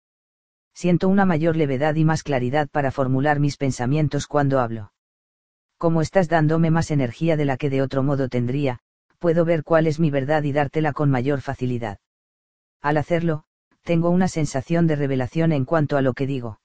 Siento 0.74 1.08
una 1.08 1.26
mayor 1.26 1.56
levedad 1.56 1.96
y 1.96 2.04
más 2.04 2.24
claridad 2.24 2.68
para 2.70 2.92
formular 2.92 3.40
mis 3.40 3.58
pensamientos 3.58 4.28
cuando 4.28 4.60
hablo. 4.60 4.92
Como 5.78 6.02
estás 6.02 6.30
dándome 6.30 6.72
más 6.72 6.92
energía 6.92 7.38
de 7.38 7.46
la 7.46 7.58
que 7.58 7.70
de 7.70 7.82
otro 7.82 8.04
modo 8.04 8.30
tendría, 8.30 8.80
puedo 9.20 9.46
ver 9.46 9.64
cuál 9.64 9.88
es 9.88 10.00
mi 10.00 10.10
verdad 10.10 10.44
y 10.44 10.54
dártela 10.54 10.94
con 10.94 11.10
mayor 11.10 11.42
facilidad. 11.42 12.00
Al 12.82 12.98
hacerlo, 12.98 13.44
tengo 13.84 14.10
una 14.10 14.28
sensación 14.28 14.88
de 14.88 14.96
revelación 14.96 15.52
en 15.52 15.66
cuanto 15.66 15.98
a 15.98 16.02
lo 16.02 16.14
que 16.14 16.28
digo. 16.28 16.60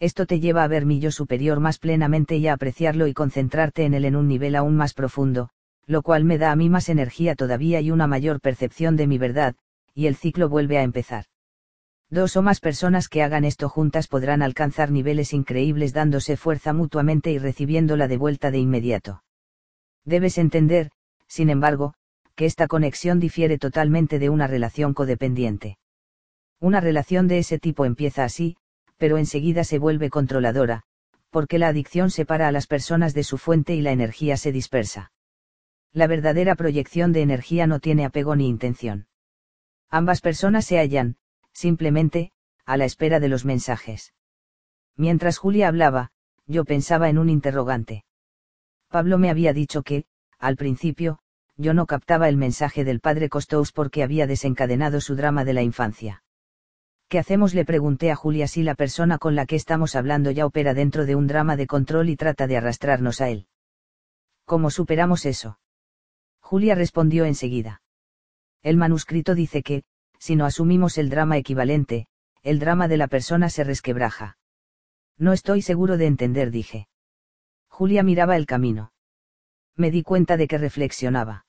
Esto 0.00 0.26
te 0.26 0.40
lleva 0.40 0.64
a 0.64 0.68
ver 0.68 0.84
mi 0.84 1.00
yo 1.00 1.12
superior 1.12 1.60
más 1.60 1.78
plenamente 1.78 2.36
y 2.36 2.48
a 2.48 2.54
apreciarlo 2.54 3.06
y 3.06 3.14
concentrarte 3.14 3.84
en 3.84 3.94
él 3.94 4.04
en 4.04 4.16
un 4.16 4.26
nivel 4.26 4.56
aún 4.56 4.74
más 4.74 4.94
profundo, 4.94 5.50
lo 5.86 6.02
cual 6.02 6.24
me 6.24 6.38
da 6.38 6.52
a 6.52 6.56
mí 6.56 6.68
más 6.68 6.88
energía 6.88 7.34
todavía 7.34 7.80
y 7.80 7.90
una 7.90 8.06
mayor 8.06 8.40
percepción 8.40 8.96
de 8.96 9.06
mi 9.06 9.18
verdad, 9.18 9.54
y 9.94 10.06
el 10.06 10.16
ciclo 10.16 10.48
vuelve 10.48 10.78
a 10.78 10.82
empezar. 10.82 11.26
Dos 12.10 12.36
o 12.36 12.42
más 12.42 12.60
personas 12.60 13.08
que 13.08 13.22
hagan 13.22 13.44
esto 13.44 13.68
juntas 13.68 14.06
podrán 14.06 14.42
alcanzar 14.42 14.90
niveles 14.90 15.32
increíbles 15.32 15.92
dándose 15.92 16.36
fuerza 16.36 16.72
mutuamente 16.72 17.32
y 17.32 17.38
recibiéndola 17.38 18.06
de 18.06 18.18
vuelta 18.18 18.50
de 18.50 18.58
inmediato. 18.58 19.22
Debes 20.04 20.36
entender, 20.36 20.90
sin 21.26 21.48
embargo, 21.48 21.94
que 22.34 22.44
esta 22.44 22.66
conexión 22.66 23.18
difiere 23.18 23.58
totalmente 23.58 24.18
de 24.18 24.28
una 24.28 24.46
relación 24.46 24.94
codependiente. 24.94 25.78
Una 26.60 26.80
relación 26.80 27.28
de 27.28 27.38
ese 27.38 27.58
tipo 27.58 27.84
empieza 27.84 28.24
así, 28.24 28.56
pero 28.98 29.18
enseguida 29.18 29.64
se 29.64 29.78
vuelve 29.78 30.10
controladora, 30.10 30.82
porque 31.30 31.58
la 31.58 31.68
adicción 31.68 32.10
separa 32.10 32.46
a 32.48 32.52
las 32.52 32.66
personas 32.66 33.14
de 33.14 33.24
su 33.24 33.38
fuente 33.38 33.74
y 33.74 33.80
la 33.80 33.92
energía 33.92 34.36
se 34.36 34.52
dispersa. 34.52 35.12
La 35.94 36.06
verdadera 36.06 36.54
proyección 36.54 37.12
de 37.12 37.20
energía 37.20 37.66
no 37.66 37.78
tiene 37.78 38.06
apego 38.06 38.34
ni 38.34 38.48
intención. 38.48 39.08
Ambas 39.90 40.22
personas 40.22 40.64
se 40.64 40.78
hallan, 40.78 41.16
simplemente, 41.52 42.32
a 42.64 42.78
la 42.78 42.86
espera 42.86 43.20
de 43.20 43.28
los 43.28 43.44
mensajes. 43.44 44.14
Mientras 44.96 45.36
Julia 45.36 45.68
hablaba, 45.68 46.10
yo 46.46 46.64
pensaba 46.64 47.10
en 47.10 47.18
un 47.18 47.28
interrogante. 47.28 48.04
Pablo 48.88 49.18
me 49.18 49.28
había 49.28 49.52
dicho 49.52 49.82
que, 49.82 50.06
al 50.38 50.56
principio, 50.56 51.18
yo 51.56 51.74
no 51.74 51.86
captaba 51.86 52.28
el 52.28 52.38
mensaje 52.38 52.84
del 52.84 53.00
padre 53.00 53.28
Costous 53.28 53.72
porque 53.72 54.02
había 54.02 54.26
desencadenado 54.26 55.00
su 55.00 55.14
drama 55.14 55.44
de 55.44 55.52
la 55.52 55.62
infancia. 55.62 56.24
¿Qué 57.08 57.18
hacemos? 57.18 57.52
Le 57.52 57.66
pregunté 57.66 58.10
a 58.10 58.16
Julia 58.16 58.48
si 58.48 58.62
la 58.62 58.74
persona 58.74 59.18
con 59.18 59.34
la 59.34 59.44
que 59.44 59.56
estamos 59.56 59.94
hablando 59.94 60.30
ya 60.30 60.46
opera 60.46 60.72
dentro 60.72 61.04
de 61.04 61.14
un 61.16 61.26
drama 61.26 61.56
de 61.56 61.66
control 61.66 62.08
y 62.08 62.16
trata 62.16 62.46
de 62.46 62.56
arrastrarnos 62.56 63.20
a 63.20 63.28
él. 63.28 63.46
¿Cómo 64.46 64.70
superamos 64.70 65.26
eso? 65.26 65.58
Julia 66.42 66.74
respondió 66.74 67.24
enseguida. 67.24 67.80
El 68.62 68.76
manuscrito 68.76 69.34
dice 69.34 69.62
que, 69.62 69.84
si 70.18 70.36
no 70.36 70.44
asumimos 70.44 70.98
el 70.98 71.08
drama 71.08 71.38
equivalente, 71.38 72.06
el 72.42 72.58
drama 72.58 72.88
de 72.88 72.96
la 72.96 73.08
persona 73.08 73.48
se 73.48 73.64
resquebraja. 73.64 74.36
No 75.16 75.32
estoy 75.32 75.62
seguro 75.62 75.96
de 75.96 76.06
entender, 76.06 76.50
dije. 76.50 76.88
Julia 77.68 78.02
miraba 78.02 78.36
el 78.36 78.46
camino. 78.46 78.92
Me 79.76 79.90
di 79.90 80.02
cuenta 80.02 80.36
de 80.36 80.46
que 80.48 80.58
reflexionaba. 80.58 81.46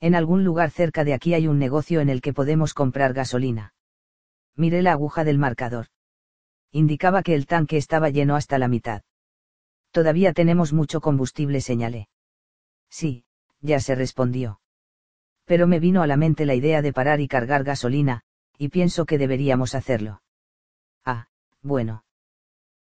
En 0.00 0.14
algún 0.14 0.44
lugar 0.44 0.70
cerca 0.70 1.04
de 1.04 1.14
aquí 1.14 1.34
hay 1.34 1.46
un 1.46 1.58
negocio 1.58 2.00
en 2.00 2.08
el 2.08 2.20
que 2.20 2.32
podemos 2.32 2.74
comprar 2.74 3.12
gasolina. 3.12 3.74
Miré 4.56 4.82
la 4.82 4.92
aguja 4.92 5.22
del 5.24 5.38
marcador. 5.38 5.86
Indicaba 6.72 7.22
que 7.22 7.34
el 7.34 7.46
tanque 7.46 7.76
estaba 7.76 8.10
lleno 8.10 8.34
hasta 8.34 8.58
la 8.58 8.68
mitad. 8.68 9.02
Todavía 9.90 10.32
tenemos 10.32 10.72
mucho 10.72 11.00
combustible, 11.00 11.60
señalé. 11.60 12.08
Sí, 12.90 13.25
ya 13.66 13.80
se 13.80 13.94
respondió 13.94 14.60
pero 15.46 15.68
me 15.68 15.78
vino 15.78 16.02
a 16.02 16.06
la 16.06 16.16
mente 16.16 16.44
la 16.44 16.54
idea 16.54 16.82
de 16.82 16.92
parar 16.92 17.20
y 17.20 17.28
cargar 17.28 17.64
gasolina, 17.64 18.22
y 18.58 18.68
pienso 18.68 19.06
que 19.06 19.16
deberíamos 19.16 19.74
hacerlo. 19.74 20.20
Ah, 21.04 21.28
bueno. 21.62 22.04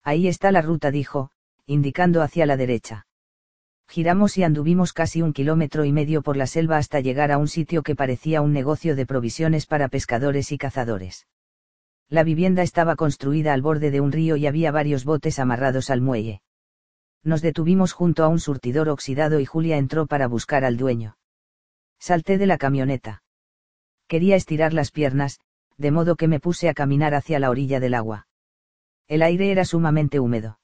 Ahí 0.01 0.27
está 0.27 0.51
la 0.51 0.61
ruta, 0.61 0.89
dijo, 0.89 1.29
indicando 1.65 2.21
hacia 2.21 2.45
la 2.45 2.57
derecha. 2.57 3.05
Giramos 3.89 4.37
y 4.37 4.43
anduvimos 4.43 4.93
casi 4.93 5.21
un 5.21 5.33
kilómetro 5.33 5.83
y 5.83 5.91
medio 5.91 6.21
por 6.21 6.37
la 6.37 6.47
selva 6.47 6.77
hasta 6.77 7.01
llegar 7.01 7.31
a 7.31 7.37
un 7.37 7.49
sitio 7.49 7.83
que 7.83 7.95
parecía 7.95 8.41
un 8.41 8.53
negocio 8.53 8.95
de 8.95 9.05
provisiones 9.05 9.65
para 9.65 9.89
pescadores 9.89 10.51
y 10.53 10.57
cazadores. 10.57 11.27
La 12.07 12.23
vivienda 12.23 12.63
estaba 12.63 12.95
construida 12.95 13.53
al 13.53 13.61
borde 13.61 13.91
de 13.91 13.99
un 13.99 14.13
río 14.13 14.37
y 14.37 14.47
había 14.47 14.71
varios 14.71 15.03
botes 15.03 15.37
amarrados 15.37 15.89
al 15.89 15.99
muelle. 15.99 16.41
Nos 17.23 17.41
detuvimos 17.41 17.93
junto 17.93 18.23
a 18.23 18.27
un 18.27 18.39
surtidor 18.39 18.89
oxidado 18.89 19.39
y 19.39 19.45
Julia 19.45 19.77
entró 19.77 20.07
para 20.07 20.27
buscar 20.27 20.65
al 20.65 20.77
dueño. 20.77 21.17
Salté 21.99 22.37
de 22.37 22.47
la 22.47 22.57
camioneta. 22.57 23.23
Quería 24.07 24.35
estirar 24.35 24.73
las 24.73 24.91
piernas, 24.91 25.39
de 25.77 25.91
modo 25.91 26.15
que 26.15 26.27
me 26.27 26.39
puse 26.39 26.67
a 26.67 26.73
caminar 26.73 27.13
hacia 27.13 27.39
la 27.39 27.49
orilla 27.49 27.79
del 27.79 27.93
agua. 27.93 28.27
El 29.07 29.21
aire 29.21 29.51
era 29.51 29.65
sumamente 29.65 30.19
húmedo. 30.19 30.59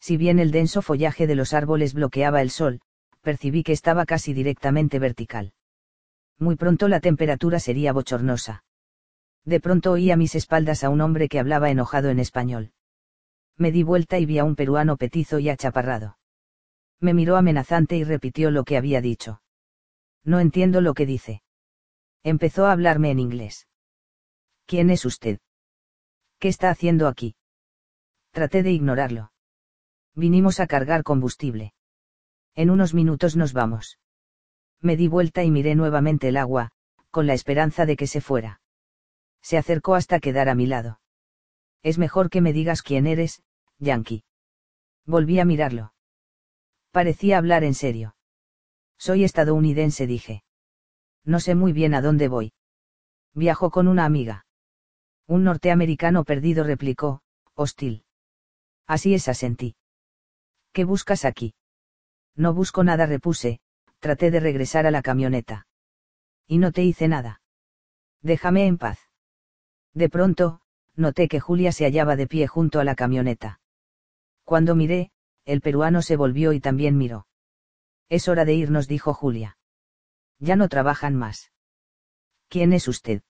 Si 0.00 0.16
bien 0.16 0.38
el 0.38 0.50
denso 0.50 0.82
follaje 0.82 1.26
de 1.26 1.34
los 1.34 1.52
árboles 1.52 1.94
bloqueaba 1.94 2.42
el 2.42 2.50
sol, 2.50 2.80
percibí 3.20 3.62
que 3.62 3.72
estaba 3.72 4.04
casi 4.06 4.32
directamente 4.32 4.98
vertical. 4.98 5.52
Muy 6.38 6.56
pronto 6.56 6.88
la 6.88 7.00
temperatura 7.00 7.60
sería 7.60 7.92
bochornosa. 7.92 8.64
De 9.44 9.60
pronto 9.60 9.92
oí 9.92 10.10
a 10.10 10.16
mis 10.16 10.34
espaldas 10.34 10.84
a 10.84 10.90
un 10.90 11.00
hombre 11.00 11.28
que 11.28 11.40
hablaba 11.40 11.70
enojado 11.70 12.10
en 12.10 12.18
español. 12.18 12.72
Me 13.56 13.72
di 13.72 13.82
vuelta 13.82 14.18
y 14.18 14.26
vi 14.26 14.38
a 14.38 14.44
un 14.44 14.56
peruano 14.56 14.96
petizo 14.96 15.38
y 15.38 15.48
achaparrado. 15.48 16.18
Me 17.00 17.14
miró 17.14 17.36
amenazante 17.36 17.96
y 17.96 18.04
repitió 18.04 18.50
lo 18.50 18.64
que 18.64 18.76
había 18.76 19.00
dicho. 19.00 19.42
No 20.24 20.40
entiendo 20.40 20.80
lo 20.80 20.94
que 20.94 21.06
dice. 21.06 21.42
Empezó 22.22 22.66
a 22.66 22.72
hablarme 22.72 23.10
en 23.10 23.18
inglés. 23.18 23.66
¿Quién 24.66 24.90
es 24.90 25.04
usted? 25.04 25.40
¿Qué 26.38 26.48
está 26.48 26.70
haciendo 26.70 27.08
aquí? 27.08 27.34
Traté 28.30 28.62
de 28.62 28.72
ignorarlo. 28.72 29.32
Vinimos 30.14 30.60
a 30.60 30.66
cargar 30.66 31.02
combustible. 31.02 31.74
En 32.54 32.70
unos 32.70 32.94
minutos 32.94 33.36
nos 33.36 33.52
vamos. 33.52 33.98
Me 34.80 34.96
di 34.96 35.08
vuelta 35.08 35.42
y 35.42 35.50
miré 35.50 35.74
nuevamente 35.74 36.28
el 36.28 36.36
agua, 36.36 36.70
con 37.10 37.26
la 37.26 37.34
esperanza 37.34 37.86
de 37.86 37.96
que 37.96 38.06
se 38.06 38.20
fuera. 38.20 38.60
Se 39.42 39.58
acercó 39.58 39.94
hasta 39.94 40.20
quedar 40.20 40.48
a 40.48 40.54
mi 40.54 40.66
lado. 40.66 41.01
Es 41.82 41.98
mejor 41.98 42.30
que 42.30 42.40
me 42.40 42.52
digas 42.52 42.82
quién 42.82 43.06
eres, 43.06 43.42
Yankee. 43.78 44.24
Volví 45.04 45.40
a 45.40 45.44
mirarlo. 45.44 45.94
Parecía 46.92 47.38
hablar 47.38 47.64
en 47.64 47.74
serio. 47.74 48.16
Soy 48.98 49.24
estadounidense, 49.24 50.06
dije. 50.06 50.44
No 51.24 51.40
sé 51.40 51.54
muy 51.54 51.72
bien 51.72 51.94
a 51.94 52.02
dónde 52.02 52.28
voy. 52.28 52.52
Viajo 53.34 53.70
con 53.70 53.88
una 53.88 54.04
amiga. 54.04 54.46
Un 55.26 55.44
norteamericano 55.44 56.24
perdido 56.24 56.64
replicó, 56.64 57.22
hostil. 57.54 58.04
Así 58.86 59.14
es, 59.14 59.28
asentí. 59.28 59.76
¿Qué 60.72 60.84
buscas 60.84 61.24
aquí? 61.24 61.54
No 62.34 62.54
busco 62.54 62.84
nada, 62.84 63.06
repuse, 63.06 63.60
traté 63.98 64.30
de 64.30 64.40
regresar 64.40 64.86
a 64.86 64.90
la 64.90 65.02
camioneta. 65.02 65.66
Y 66.46 66.58
no 66.58 66.72
te 66.72 66.82
hice 66.82 67.08
nada. 67.08 67.40
Déjame 68.20 68.66
en 68.66 68.78
paz. 68.78 68.98
De 69.94 70.08
pronto, 70.08 70.60
noté 70.96 71.28
que 71.28 71.40
Julia 71.40 71.72
se 71.72 71.84
hallaba 71.84 72.16
de 72.16 72.26
pie 72.26 72.46
junto 72.46 72.80
a 72.80 72.84
la 72.84 72.94
camioneta. 72.94 73.60
Cuando 74.44 74.74
miré, 74.74 75.10
el 75.44 75.60
peruano 75.60 76.02
se 76.02 76.16
volvió 76.16 76.52
y 76.52 76.60
también 76.60 76.96
miró. 76.96 77.26
Es 78.08 78.28
hora 78.28 78.44
de 78.44 78.54
irnos, 78.54 78.88
dijo 78.88 79.14
Julia. 79.14 79.56
Ya 80.38 80.56
no 80.56 80.68
trabajan 80.68 81.16
más. 81.16 81.52
¿Quién 82.48 82.72
es 82.72 82.88
usted? 82.88 83.22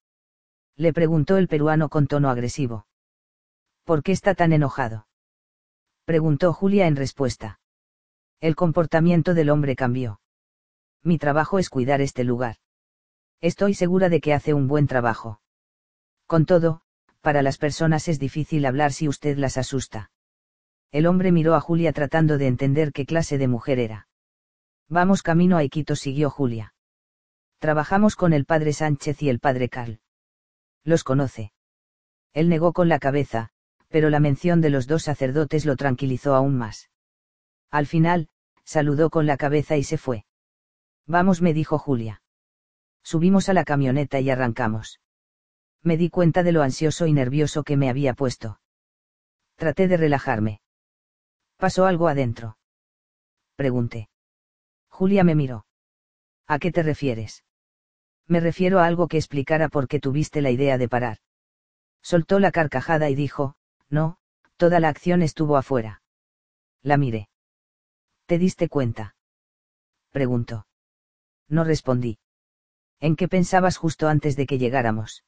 Le 0.77 0.93
preguntó 0.93 1.37
el 1.37 1.49
peruano 1.49 1.89
con 1.89 2.07
tono 2.07 2.31
agresivo. 2.31 2.87
¿Por 3.85 4.03
qué 4.03 4.13
está 4.13 4.35
tan 4.35 4.53
enojado? 4.53 5.07
Preguntó 6.05 6.53
Julia 6.53 6.87
en 6.87 6.97
respuesta. 6.97 7.61
El 8.41 8.57
comportamiento 8.57 9.35
del 9.35 9.51
hombre 9.51 9.77
cambió. 9.77 10.21
Mi 11.03 11.19
trabajo 11.19 11.59
es 11.59 11.69
cuidar 11.69 12.01
este 12.01 12.25
lugar. 12.25 12.57
Estoy 13.41 13.75
segura 13.75 14.09
de 14.09 14.21
que 14.21 14.35
hace 14.35 14.55
un 14.55 14.67
buen 14.67 14.87
trabajo. 14.87 15.41
Con 16.27 16.47
todo, 16.47 16.83
para 17.23 17.41
las 17.41 17.57
personas 17.57 18.09
es 18.09 18.19
difícil 18.19 18.67
hablar 18.67 18.93
si 18.93 19.09
usted 19.09 19.39
las 19.39 19.57
asusta. 19.57 20.11
El 20.91 21.07
hombre 21.07 21.33
miró 21.33 21.55
a 21.55 21.61
Julia 21.61 21.93
tratando 21.93 22.37
de 22.37 22.49
entender 22.49 22.93
qué 22.93 23.07
clase 23.07 23.39
de 23.39 23.49
mujer 23.49 23.79
era. 23.79 24.09
Vamos 24.89 25.23
camino 25.23 25.57
a 25.57 25.65
Iquitos, 25.65 26.01
siguió 26.01 26.29
Julia. 26.29 26.75
Trabajamos 27.59 28.17
con 28.17 28.33
el 28.33 28.45
padre 28.45 28.73
Sánchez 28.73 29.23
y 29.23 29.31
el 29.31 29.39
padre 29.39 29.69
Carl. 29.69 30.01
Los 30.85 31.05
conoce. 31.05 31.53
Él 32.35 32.49
negó 32.49 32.73
con 32.73 32.89
la 32.89 32.99
cabeza, 32.99 33.51
pero 33.89 34.11
la 34.11 34.21
mención 34.21 34.61
de 34.61 34.71
los 34.71 34.87
dos 34.87 35.05
sacerdotes 35.05 35.65
lo 35.65 35.77
tranquilizó 35.77 36.35
aún 36.35 36.59
más. 36.59 36.91
Al 37.71 37.87
final, 37.87 38.29
saludó 38.65 39.11
con 39.11 39.27
la 39.27 39.37
cabeza 39.37 39.77
y 39.77 39.85
se 39.85 39.97
fue. 39.97 40.25
Vamos, 41.07 41.41
me 41.41 41.55
dijo 41.55 41.79
Julia. 41.79 42.23
Subimos 43.03 43.49
a 43.49 43.55
la 43.55 43.65
camioneta 43.65 44.19
y 44.21 44.31
arrancamos. 44.31 45.01
Me 45.83 45.97
di 45.97 46.11
cuenta 46.11 46.43
de 46.43 46.53
lo 46.53 46.63
ansioso 46.63 47.07
y 47.07 47.13
nervioso 47.13 47.65
que 47.65 47.77
me 47.77 47.91
había 47.91 48.15
puesto. 48.15 48.61
Traté 49.57 49.89
de 49.89 49.97
relajarme. 49.97 50.61
¿Pasó 51.57 51.87
algo 51.87 52.09
adentro? 52.09 52.59
Pregunté. 53.57 54.09
Julia 54.89 55.25
me 55.25 55.35
miró. 55.35 55.67
¿A 56.47 56.59
qué 56.59 56.71
te 56.71 56.83
refieres? 56.83 57.45
Me 58.27 58.41
refiero 58.41 58.79
a 58.79 58.87
algo 58.87 59.09
que 59.09 59.17
explicara 59.17 59.69
por 59.69 59.89
qué 59.89 59.99
tuviste 60.01 60.41
la 60.43 60.51
idea 60.51 60.79
de 60.79 60.89
parar. 60.89 61.19
Soltó 62.03 62.39
la 62.39 62.53
carcajada 62.53 63.11
y 63.11 63.15
dijo, 63.15 63.57
no, 63.89 64.19
toda 64.57 64.81
la 64.81 64.89
acción 64.89 65.23
estuvo 65.23 65.57
afuera. 65.57 66.03
La 66.83 66.97
miré. 66.97 67.29
¿Te 68.27 68.39
diste 68.39 68.69
cuenta? 68.69 69.17
Preguntó. 70.11 70.67
No 71.49 71.65
respondí. 71.65 72.19
¿En 73.01 73.17
qué 73.17 73.29
pensabas 73.29 73.77
justo 73.77 74.09
antes 74.09 74.37
de 74.37 74.47
que 74.47 74.59
llegáramos? 74.59 75.25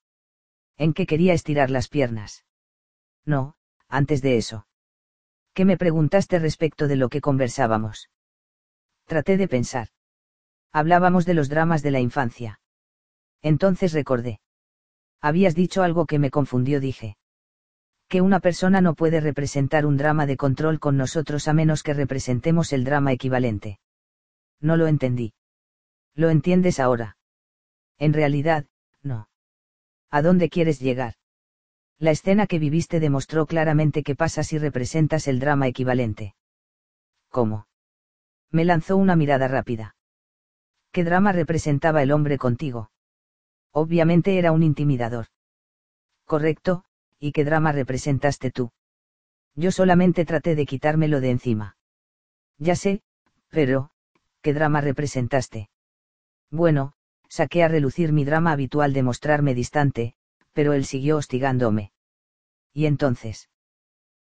En 0.77 0.93
que 0.93 1.07
quería 1.07 1.35
estirar 1.35 1.71
las 1.71 1.89
piernas. 1.89 2.45
No, 3.25 3.55
antes 3.89 4.23
de 4.23 4.37
eso. 4.37 4.67
¿Qué 5.53 5.65
me 5.65 5.77
preguntaste 5.77 6.39
respecto 6.39 6.89
de 6.89 6.97
lo 6.97 7.09
que 7.09 7.21
conversábamos? 7.21 8.11
Traté 9.07 9.37
de 9.37 9.49
pensar. 9.49 9.89
Hablábamos 10.73 11.27
de 11.27 11.35
los 11.35 11.49
dramas 11.49 11.83
de 11.83 11.93
la 11.93 12.01
infancia. 12.01 12.61
Entonces 13.43 13.93
recordé. 13.93 14.41
Habías 15.21 15.55
dicho 15.55 15.83
algo 15.83 16.07
que 16.07 16.19
me 16.19 16.31
confundió, 16.31 16.81
dije. 16.81 17.17
Que 18.09 18.21
una 18.21 18.41
persona 18.41 18.81
no 18.81 18.95
puede 18.95 19.21
representar 19.21 19.87
un 19.87 19.97
drama 19.97 20.27
de 20.27 20.37
control 20.37 20.81
con 20.81 20.97
nosotros 20.97 21.47
a 21.49 21.53
menos 21.53 21.83
que 21.83 21.95
representemos 21.95 22.73
el 22.73 22.85
drama 22.85 23.13
equivalente. 23.13 23.79
No 24.61 24.77
lo 24.77 24.87
entendí. 24.89 25.35
¿Lo 26.15 26.31
entiendes 26.31 26.81
ahora? 26.81 27.17
En 27.99 28.13
realidad, 28.13 28.67
no. 29.03 29.29
¿A 30.17 30.23
dónde 30.23 30.49
quieres 30.49 30.79
llegar? 30.79 31.15
La 31.99 32.13
escena 32.13 32.47
que 32.47 32.61
viviste 32.61 33.01
demostró 33.01 33.47
claramente 33.47 34.05
qué 34.05 34.15
pasa 34.15 34.45
si 34.45 34.59
representas 34.59 35.27
el 35.27 35.41
drama 35.41 35.67
equivalente. 35.67 36.37
¿Cómo? 37.31 37.67
Me 38.53 38.65
lanzó 38.65 38.97
una 38.97 39.17
mirada 39.17 39.49
rápida. 39.49 39.97
¿Qué 40.93 41.03
drama 41.03 41.33
representaba 41.33 42.01
el 42.01 42.13
hombre 42.13 42.39
contigo? 42.39 42.93
Obviamente 43.73 44.39
era 44.39 44.53
un 44.53 44.63
intimidador. 44.63 45.27
Correcto, 46.27 46.85
¿y 47.19 47.33
qué 47.33 47.45
drama 47.45 47.73
representaste 47.73 48.53
tú? 48.53 48.71
Yo 49.57 49.73
solamente 49.73 50.25
traté 50.25 50.55
de 50.55 50.65
quitármelo 50.65 51.21
de 51.21 51.31
encima. 51.31 51.77
Ya 52.59 52.77
sé, 52.77 53.03
pero, 53.49 53.91
¿qué 54.43 54.55
drama 54.55 54.81
representaste? 54.81 55.71
Bueno, 56.53 56.93
saqué 57.35 57.65
a 57.65 57.69
relucir 57.69 58.13
mi 58.13 58.25
drama 58.25 58.53
habitual 58.53 58.93
de 58.93 59.03
mostrarme 59.03 59.57
distante, 59.57 60.15
pero 60.53 60.73
él 60.73 60.85
siguió 60.85 61.17
hostigándome. 61.17 61.91
¿Y 62.73 62.87
entonces? 62.87 63.51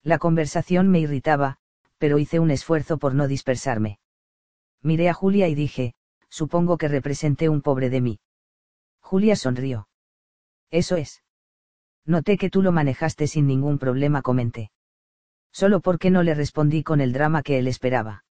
La 0.03 0.19
conversación 0.19 0.89
me 0.89 0.99
irritaba, 0.99 1.59
pero 1.99 2.19
hice 2.19 2.41
un 2.41 2.51
esfuerzo 2.51 2.99
por 2.99 3.15
no 3.15 3.29
dispersarme. 3.29 4.01
Miré 4.83 5.09
a 5.09 5.15
Julia 5.15 5.47
y 5.47 5.55
dije, 5.55 5.95
supongo 6.29 6.79
que 6.79 6.89
representé 6.89 7.49
un 7.49 7.63
pobre 7.63 7.91
de 7.91 8.01
mí. 8.01 8.19
Julia 9.01 9.37
sonrió. 9.37 9.89
Eso 10.73 10.97
es. 10.97 11.23
Noté 12.05 12.37
que 12.37 12.51
tú 12.51 12.61
lo 12.61 12.73
manejaste 12.73 13.29
sin 13.29 13.47
ningún 13.47 13.79
problema, 13.79 14.21
comenté. 14.21 14.73
Solo 15.53 15.81
porque 15.81 16.11
no 16.11 16.25
le 16.25 16.35
respondí 16.35 16.83
con 16.83 17.01
el 17.01 17.13
drama 17.13 17.45
que 17.45 17.59
él 17.59 17.69
esperaba. 17.69 18.25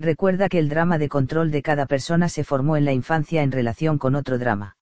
Recuerda 0.00 0.48
que 0.48 0.58
el 0.58 0.70
drama 0.70 0.96
de 0.96 1.10
control 1.10 1.50
de 1.50 1.60
cada 1.60 1.84
persona 1.84 2.30
se 2.30 2.42
formó 2.42 2.78
en 2.78 2.86
la 2.86 2.94
infancia 2.94 3.42
en 3.42 3.52
relación 3.52 3.98
con 3.98 4.14
otro 4.14 4.38
drama. 4.38 4.78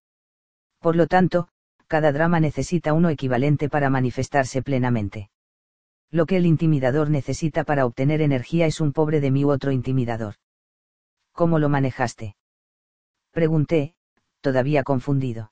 Por 0.79 0.95
lo 0.95 1.09
tanto, 1.09 1.49
cada 1.89 2.13
drama 2.13 2.39
necesita 2.39 2.93
uno 2.93 3.09
equivalente 3.09 3.69
para 3.69 3.91
manifestarse 3.91 4.63
plenamente. 4.63 5.31
Lo 6.13 6.25
que 6.25 6.37
el 6.37 6.47
intimidador 6.47 7.11
necesita 7.11 7.65
para 7.65 7.85
obtener 7.85 8.23
energía 8.23 8.67
es 8.67 8.81
un 8.81 8.93
pobre 8.93 9.21
de 9.21 9.33
u 9.45 9.51
otro 9.51 9.73
intimidador. 9.73 10.35
¿Cómo 11.33 11.59
lo 11.59 11.69
manejaste? 11.69 12.37
Pregunté, 13.33 13.97
todavía 14.41 14.85
confundido. 14.85 15.51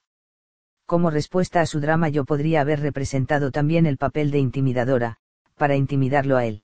Como 0.87 1.11
respuesta 1.11 1.61
a 1.61 1.67
su 1.67 1.81
drama 1.81 2.09
yo 2.09 2.25
podría 2.25 2.61
haber 2.61 2.79
representado 2.79 3.51
también 3.51 3.87
el 3.87 3.97
papel 3.97 4.31
de 4.31 4.39
intimidadora, 4.39 5.17
para 5.57 5.75
intimidarlo 5.75 6.37
a 6.37 6.47
él. 6.47 6.63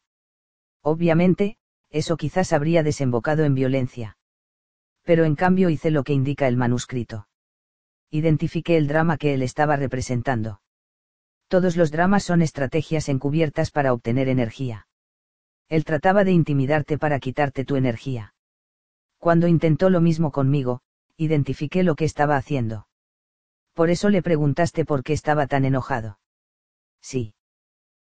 Obviamente, 0.83 1.56
eso 1.92 2.17
quizás 2.17 2.53
habría 2.53 2.83
desembocado 2.83 3.44
en 3.44 3.55
violencia. 3.55 4.17
Pero 5.03 5.25
en 5.25 5.37
cambio 5.37 5.71
hice 5.71 5.91
lo 5.91 6.03
que 6.03 6.15
indica 6.15 6.49
el 6.49 6.57
manuscrito. 6.57 7.28
Identifiqué 8.10 8.76
el 8.76 8.89
drama 8.89 9.19
que 9.19 9.35
él 9.35 9.42
estaba 9.42 9.76
representando. 9.76 10.60
Todos 11.49 11.76
los 11.76 11.91
dramas 11.91 12.25
son 12.25 12.41
estrategias 12.41 13.08
encubiertas 13.08 13.71
para 13.71 13.92
obtener 13.92 14.28
energía. 14.28 14.87
Él 15.69 15.85
trataba 15.85 16.25
de 16.25 16.33
intimidarte 16.33 16.99
para 16.99 17.19
quitarte 17.19 17.65
tu 17.65 17.76
energía. 17.76 18.35
Cuando 19.19 19.47
intentó 19.49 19.91
lo 19.91 20.01
mismo 20.01 20.33
conmigo, 20.33 20.81
identifiqué 21.17 21.83
lo 21.83 21.94
que 21.94 22.05
estaba 22.05 22.37
haciendo. 22.37 22.87
Por 23.75 23.91
eso 23.91 24.08
le 24.08 24.23
preguntaste 24.23 24.85
por 24.85 25.03
qué 25.03 25.12
estaba 25.12 25.47
tan 25.47 25.65
enojado. 25.65 26.19
Sí. 27.01 27.35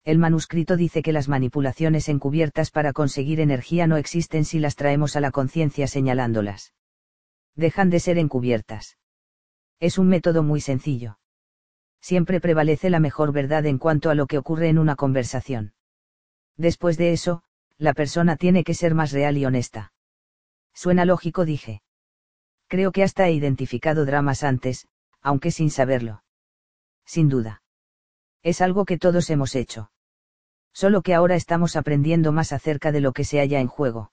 El 0.05 0.19
manuscrito 0.19 0.77
dice 0.77 1.03
que 1.03 1.13
las 1.13 1.29
manipulaciones 1.29 2.09
encubiertas 2.09 2.71
para 2.71 2.93
conseguir 2.93 3.41
energía 3.41 3.87
no 3.87 3.97
existen 3.97 4.45
si 4.45 4.59
las 4.59 4.77
traemos 4.77 5.15
a 5.17 5.21
la 5.21 5.31
conciencia 5.31 5.87
señalándolas. 5.87 6.73
Dejan 7.55 7.91
de 7.91 8.01
ser 8.01 8.17
encubiertas. 8.19 8.97
Es 9.79 9.99
un 9.99 10.09
método 10.09 10.43
muy 10.43 10.61
sencillo. 10.61 11.19
Siempre 12.01 12.41
prevalece 12.41 12.89
la 12.89 13.01
mejor 13.01 13.33
verdad 13.33 13.67
en 13.67 13.77
cuanto 13.77 14.09
a 14.09 14.15
lo 14.15 14.27
que 14.27 14.39
ocurre 14.39 14.69
en 14.69 14.79
una 14.79 14.97
conversación. 14.97 15.75
Después 16.57 16.97
de 16.97 17.13
eso, 17.13 17.43
La 17.81 17.95
persona 17.95 18.37
tiene 18.37 18.63
que 18.63 18.75
ser 18.75 18.95
más 18.95 19.11
real 19.11 19.39
y 19.39 19.47
honesta. 19.47 19.95
Suena 20.75 21.07
lógico, 21.07 21.47
dije. 21.47 21.81
Creo 22.69 22.93
que 22.93 23.03
hasta 23.03 23.27
he 23.27 23.33
identificado 23.33 24.05
dramas 24.05 24.45
antes, 24.45 24.87
aunque 25.23 25.51
sin 25.51 25.71
saberlo. 25.71 26.23
Sin 27.07 27.31
duda. 27.31 27.63
Es 28.43 28.61
algo 28.61 28.85
que 28.85 28.99
todos 28.99 29.29
hemos 29.31 29.55
hecho. 29.55 29.91
Solo 30.73 31.03
que 31.03 31.15
ahora 31.15 31.35
estamos 31.35 31.77
aprendiendo 31.77 32.33
más 32.33 32.53
acerca 32.53 32.93
de 32.93 33.01
lo 33.01 33.13
que 33.13 33.25
se 33.25 33.39
halla 33.39 33.61
en 33.61 33.67
juego. 33.67 34.13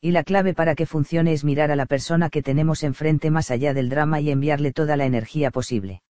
Y 0.00 0.10
la 0.12 0.22
clave 0.22 0.54
para 0.54 0.74
que 0.74 0.86
funcione 0.86 1.32
es 1.32 1.44
mirar 1.44 1.70
a 1.70 1.76
la 1.76 1.86
persona 1.86 2.30
que 2.30 2.42
tenemos 2.42 2.82
enfrente 2.82 3.30
más 3.30 3.50
allá 3.50 3.74
del 3.74 3.88
drama 3.88 4.20
y 4.20 4.30
enviarle 4.30 4.72
toda 4.72 4.96
la 4.96 5.06
energía 5.06 5.50
posible. 5.50 6.02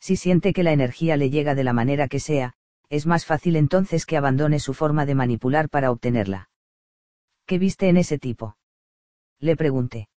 Si 0.00 0.16
siente 0.16 0.52
que 0.52 0.62
la 0.62 0.72
energía 0.72 1.16
le 1.16 1.30
llega 1.30 1.54
de 1.54 1.64
la 1.64 1.72
manera 1.72 2.08
que 2.08 2.18
sea, 2.18 2.54
es 2.88 3.06
más 3.06 3.24
fácil 3.24 3.56
entonces 3.56 4.06
que 4.06 4.16
abandone 4.16 4.58
su 4.58 4.74
forma 4.74 5.06
de 5.06 5.14
manipular 5.14 5.68
para 5.68 5.90
obtenerla. 5.90 6.50
¿Qué 7.46 7.58
viste 7.58 7.88
en 7.88 7.96
ese 7.96 8.18
tipo? 8.18 8.56
Le 9.38 9.56
pregunté. 9.56 10.08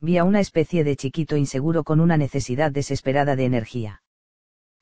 Vi 0.00 0.18
a 0.18 0.24
una 0.24 0.40
especie 0.40 0.84
de 0.84 0.96
chiquito 0.96 1.36
inseguro 1.36 1.84
con 1.84 2.00
una 2.00 2.16
necesidad 2.16 2.70
desesperada 2.70 3.36
de 3.36 3.44
energía. 3.44 4.02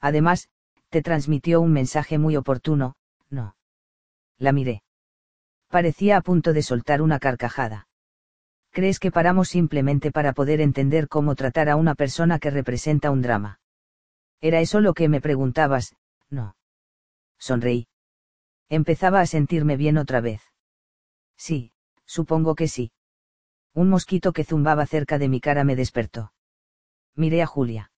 Además, 0.01 0.49
te 0.93 1.01
transmitió 1.01 1.63
un 1.63 1.73
mensaje 1.73 2.19
muy 2.19 2.37
oportuno, 2.37 2.97
¿no? 3.31 3.57
La 4.39 4.53
miré. 4.53 4.83
Parecía 5.69 6.19
a 6.19 6.21
punto 6.21 6.53
de 6.53 6.63
soltar 6.63 7.01
una 7.01 7.19
carcajada. 7.19 7.89
¿Crees 8.73 9.01
que 9.01 9.11
paramos 9.11 9.49
simplemente 9.49 10.13
para 10.13 10.35
poder 10.35 10.61
entender 10.61 11.09
cómo 11.09 11.35
tratar 11.35 11.71
a 11.71 11.77
una 11.77 11.95
persona 11.95 12.39
que 12.39 12.51
representa 12.51 13.11
un 13.11 13.23
drama? 13.23 13.59
¿Era 14.43 14.61
eso 14.61 14.81
lo 14.81 14.93
que 14.93 15.09
me 15.09 15.23
preguntabas? 15.23 15.97
No. 16.29 16.57
Sonreí. 17.39 17.87
Empezaba 18.69 19.21
a 19.21 19.27
sentirme 19.27 19.79
bien 19.79 19.97
otra 19.97 20.21
vez. 20.21 20.43
Sí, 21.39 21.73
supongo 22.05 22.55
que 22.55 22.69
sí. 22.69 22.93
Un 23.73 23.89
mosquito 23.89 24.35
que 24.35 24.45
zumbaba 24.45 24.85
cerca 24.85 25.19
de 25.19 25.31
mi 25.31 25.41
cara 25.41 25.65
me 25.65 25.75
despertó. 25.75 26.35
Miré 27.15 27.41
a 27.41 27.47
Julia. 27.47 27.92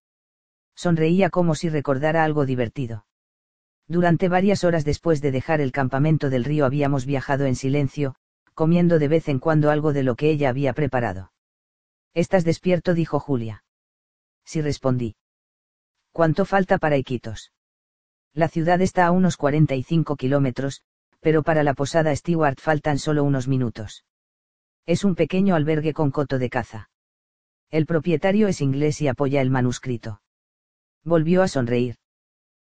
Sonreía 0.75 1.29
como 1.29 1.55
si 1.55 1.69
recordara 1.69 2.23
algo 2.23 2.45
divertido. 2.45 3.05
Durante 3.87 4.29
varias 4.29 4.63
horas 4.63 4.83
después 4.83 5.21
de 5.21 5.31
dejar 5.31 5.61
el 5.61 5.71
campamento 5.71 6.29
del 6.29 6.43
río 6.43 6.65
habíamos 6.65 7.05
viajado 7.05 7.45
en 7.45 7.55
silencio, 7.55 8.15
comiendo 8.53 8.99
de 8.99 9.07
vez 9.07 9.27
en 9.29 9.39
cuando 9.39 9.69
algo 9.69 9.93
de 9.93 10.03
lo 10.03 10.15
que 10.15 10.29
ella 10.29 10.49
había 10.49 10.73
preparado. 10.73 11.31
¿Estás 12.13 12.43
despierto? 12.43 12.93
dijo 12.93 13.19
Julia. 13.19 13.63
Sí 14.43 14.61
respondí. 14.61 15.15
¿Cuánto 16.11 16.45
falta 16.45 16.77
para 16.77 16.97
Iquitos? 16.97 17.51
La 18.33 18.47
ciudad 18.47 18.81
está 18.81 19.05
a 19.05 19.11
unos 19.11 19.37
45 19.37 20.15
kilómetros, 20.15 20.81
pero 21.19 21.43
para 21.43 21.63
la 21.63 21.73
posada 21.73 22.15
Stewart 22.15 22.59
faltan 22.59 22.99
solo 22.99 23.23
unos 23.23 23.47
minutos. 23.47 24.05
Es 24.85 25.03
un 25.03 25.15
pequeño 25.15 25.55
albergue 25.55 25.93
con 25.93 26.11
coto 26.11 26.37
de 26.37 26.49
caza. 26.49 26.89
El 27.69 27.85
propietario 27.85 28.47
es 28.47 28.61
inglés 28.61 29.01
y 29.01 29.07
apoya 29.07 29.41
el 29.41 29.49
manuscrito. 29.49 30.21
Volvió 31.05 31.43
a 31.43 31.47
sonreír. 31.47 31.97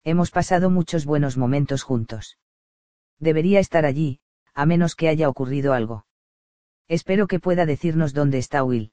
Hemos 0.03 0.29
pasado 0.29 0.69
muchos 0.69 1.03
buenos 1.03 1.35
momentos 1.35 1.81
juntos. 1.81 2.37
Debería 3.17 3.59
estar 3.59 3.87
allí, 3.87 4.19
a 4.53 4.67
menos 4.67 4.95
que 4.95 5.09
haya 5.09 5.27
ocurrido 5.27 5.73
algo. 5.73 6.05
Espero 6.87 7.25
que 7.25 7.39
pueda 7.39 7.65
decirnos 7.65 8.13
dónde 8.13 8.37
está 8.37 8.63
Will. 8.63 8.91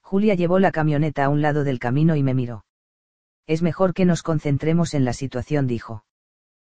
Julia 0.00 0.34
llevó 0.34 0.58
la 0.58 0.72
camioneta 0.72 1.26
a 1.26 1.28
un 1.28 1.42
lado 1.42 1.64
del 1.64 1.78
camino 1.78 2.16
y 2.16 2.22
me 2.22 2.32
miró. 2.32 2.64
Es 3.46 3.60
mejor 3.60 3.92
que 3.92 4.06
nos 4.06 4.22
concentremos 4.22 4.94
en 4.94 5.04
la 5.04 5.12
situación, 5.12 5.66
dijo. 5.66 6.06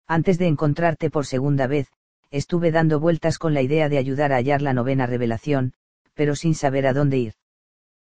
Antes 0.08 0.40
de 0.40 0.48
encontrarte 0.48 1.12
por 1.12 1.28
segunda 1.28 1.68
vez, 1.68 1.92
estuve 2.32 2.72
dando 2.72 3.00
vueltas 3.00 3.38
con 3.38 3.54
la 3.54 3.62
idea 3.62 3.88
de 3.88 4.00
ayudar 4.00 4.34
a 4.34 4.38
hallar 4.38 4.64
la 4.64 4.74
novena 4.74 5.06
revelación, 5.06 5.74
pero 6.16 6.36
sin 6.36 6.56
saber 6.56 6.88
a 6.88 6.94
dónde 6.94 7.18
ir. 7.20 7.34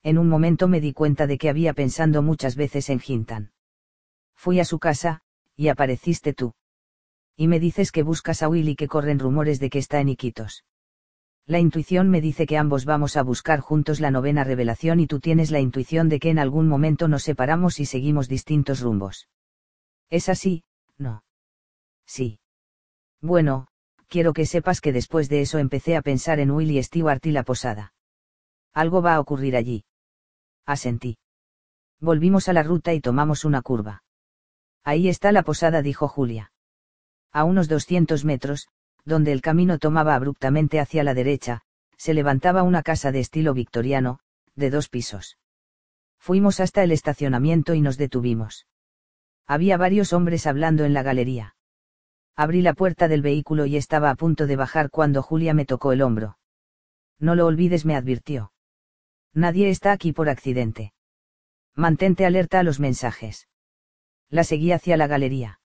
En 0.02 0.18
un 0.18 0.28
momento 0.28 0.66
me 0.66 0.80
di 0.80 0.92
cuenta 0.92 1.28
de 1.28 1.38
que 1.38 1.48
había 1.48 1.74
pensando 1.74 2.22
muchas 2.22 2.56
veces 2.56 2.90
en 2.90 3.00
Hintan. 3.06 3.51
Fui 4.42 4.58
a 4.58 4.64
su 4.64 4.80
casa, 4.80 5.20
y 5.54 5.68
apareciste 5.68 6.34
tú. 6.34 6.52
Y 7.36 7.46
me 7.46 7.60
dices 7.60 7.92
que 7.92 8.02
buscas 8.02 8.42
a 8.42 8.48
Will 8.48 8.70
y 8.70 8.74
que 8.74 8.88
corren 8.88 9.20
rumores 9.20 9.60
de 9.60 9.70
que 9.70 9.78
está 9.78 10.00
en 10.00 10.08
Iquitos. 10.08 10.64
La 11.46 11.60
intuición 11.60 12.10
me 12.10 12.20
dice 12.20 12.44
que 12.44 12.58
ambos 12.58 12.84
vamos 12.84 13.16
a 13.16 13.22
buscar 13.22 13.60
juntos 13.60 14.00
la 14.00 14.10
novena 14.10 14.42
revelación 14.42 14.98
y 14.98 15.06
tú 15.06 15.20
tienes 15.20 15.52
la 15.52 15.60
intuición 15.60 16.08
de 16.08 16.18
que 16.18 16.30
en 16.30 16.40
algún 16.40 16.66
momento 16.66 17.06
nos 17.06 17.22
separamos 17.22 17.78
y 17.78 17.86
seguimos 17.86 18.28
distintos 18.28 18.80
rumbos. 18.80 19.28
¿Es 20.10 20.28
así? 20.28 20.64
No. 20.98 21.22
Sí. 22.04 22.40
Bueno, 23.20 23.68
quiero 24.08 24.32
que 24.32 24.44
sepas 24.44 24.80
que 24.80 24.92
después 24.92 25.28
de 25.28 25.42
eso 25.42 25.58
empecé 25.58 25.94
a 25.94 26.02
pensar 26.02 26.40
en 26.40 26.50
Will 26.50 26.72
y 26.72 26.82
Stewart 26.82 27.24
y 27.26 27.30
la 27.30 27.44
posada. 27.44 27.94
Algo 28.72 29.02
va 29.02 29.14
a 29.14 29.20
ocurrir 29.20 29.54
allí. 29.54 29.84
Asentí. 30.66 31.18
Volvimos 32.00 32.48
a 32.48 32.52
la 32.52 32.64
ruta 32.64 32.92
y 32.92 33.00
tomamos 33.00 33.44
una 33.44 33.62
curva. 33.62 34.02
Ahí 34.84 35.08
está 35.08 35.32
la 35.32 35.42
posada, 35.42 35.82
dijo 35.82 36.08
Julia. 36.08 36.52
A 37.32 37.44
unos 37.44 37.68
200 37.68 38.24
metros, 38.24 38.68
donde 39.04 39.32
el 39.32 39.40
camino 39.40 39.78
tomaba 39.78 40.14
abruptamente 40.14 40.80
hacia 40.80 41.04
la 41.04 41.14
derecha, 41.14 41.62
se 41.96 42.14
levantaba 42.14 42.62
una 42.62 42.82
casa 42.82 43.12
de 43.12 43.20
estilo 43.20 43.54
victoriano, 43.54 44.18
de 44.54 44.70
dos 44.70 44.88
pisos. 44.88 45.38
Fuimos 46.18 46.60
hasta 46.60 46.82
el 46.82 46.92
estacionamiento 46.92 47.74
y 47.74 47.80
nos 47.80 47.96
detuvimos. 47.96 48.66
Había 49.46 49.76
varios 49.76 50.12
hombres 50.12 50.46
hablando 50.46 50.84
en 50.84 50.94
la 50.94 51.02
galería. 51.02 51.56
Abrí 52.36 52.62
la 52.62 52.74
puerta 52.74 53.08
del 53.08 53.22
vehículo 53.22 53.66
y 53.66 53.76
estaba 53.76 54.10
a 54.10 54.14
punto 54.14 54.46
de 54.46 54.56
bajar 54.56 54.90
cuando 54.90 55.22
Julia 55.22 55.54
me 55.54 55.64
tocó 55.64 55.92
el 55.92 56.02
hombro. 56.02 56.38
No 57.18 57.34
lo 57.34 57.46
olvides, 57.46 57.84
me 57.84 57.94
advirtió. 57.94 58.52
Nadie 59.34 59.68
está 59.68 59.92
aquí 59.92 60.12
por 60.12 60.28
accidente. 60.28 60.92
Mantente 61.74 62.26
alerta 62.26 62.60
a 62.60 62.62
los 62.62 62.80
mensajes. 62.80 63.48
La 64.32 64.44
seguí 64.44 64.72
hacia 64.72 64.96
la 64.96 65.06
galería. 65.06 65.60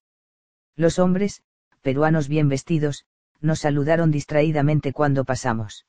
Los 0.75 0.99
hombres, 0.99 1.41
peruanos 1.81 2.27
bien 2.27 2.49
vestidos, 2.49 3.05
nos 3.39 3.59
saludaron 3.59 4.11
distraídamente 4.11 4.91
cuando 4.91 5.23
pasamos. 5.23 5.85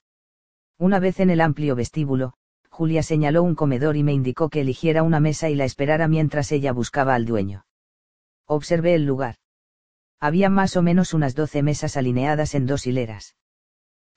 Una 0.79 1.01
vez 1.01 1.19
en 1.19 1.31
el 1.31 1.41
amplio 1.41 1.75
vestíbulo, 1.75 2.35
Julia 2.71 3.03
señaló 3.03 3.43
un 3.43 3.57
comedor 3.57 3.97
y 3.97 4.05
me 4.05 4.13
indicó 4.13 4.49
que 4.49 4.61
eligiera 4.61 5.03
una 5.03 5.19
mesa 5.19 5.51
y 5.51 5.57
la 5.57 5.65
esperara 5.65 6.07
mientras 6.07 6.53
ella 6.53 6.73
buscaba 6.73 7.17
al 7.17 7.27
dueño. 7.27 7.67
Observé 8.47 8.95
el 8.95 9.05
lugar. 9.05 9.35
Había 10.21 10.49
más 10.49 10.77
o 10.77 10.83
menos 10.83 11.15
unas 11.15 11.35
doce 11.35 11.65
mesas 11.65 11.97
alineadas 11.97 12.55
en 12.55 12.67
dos 12.67 12.87
hileras. 12.87 13.35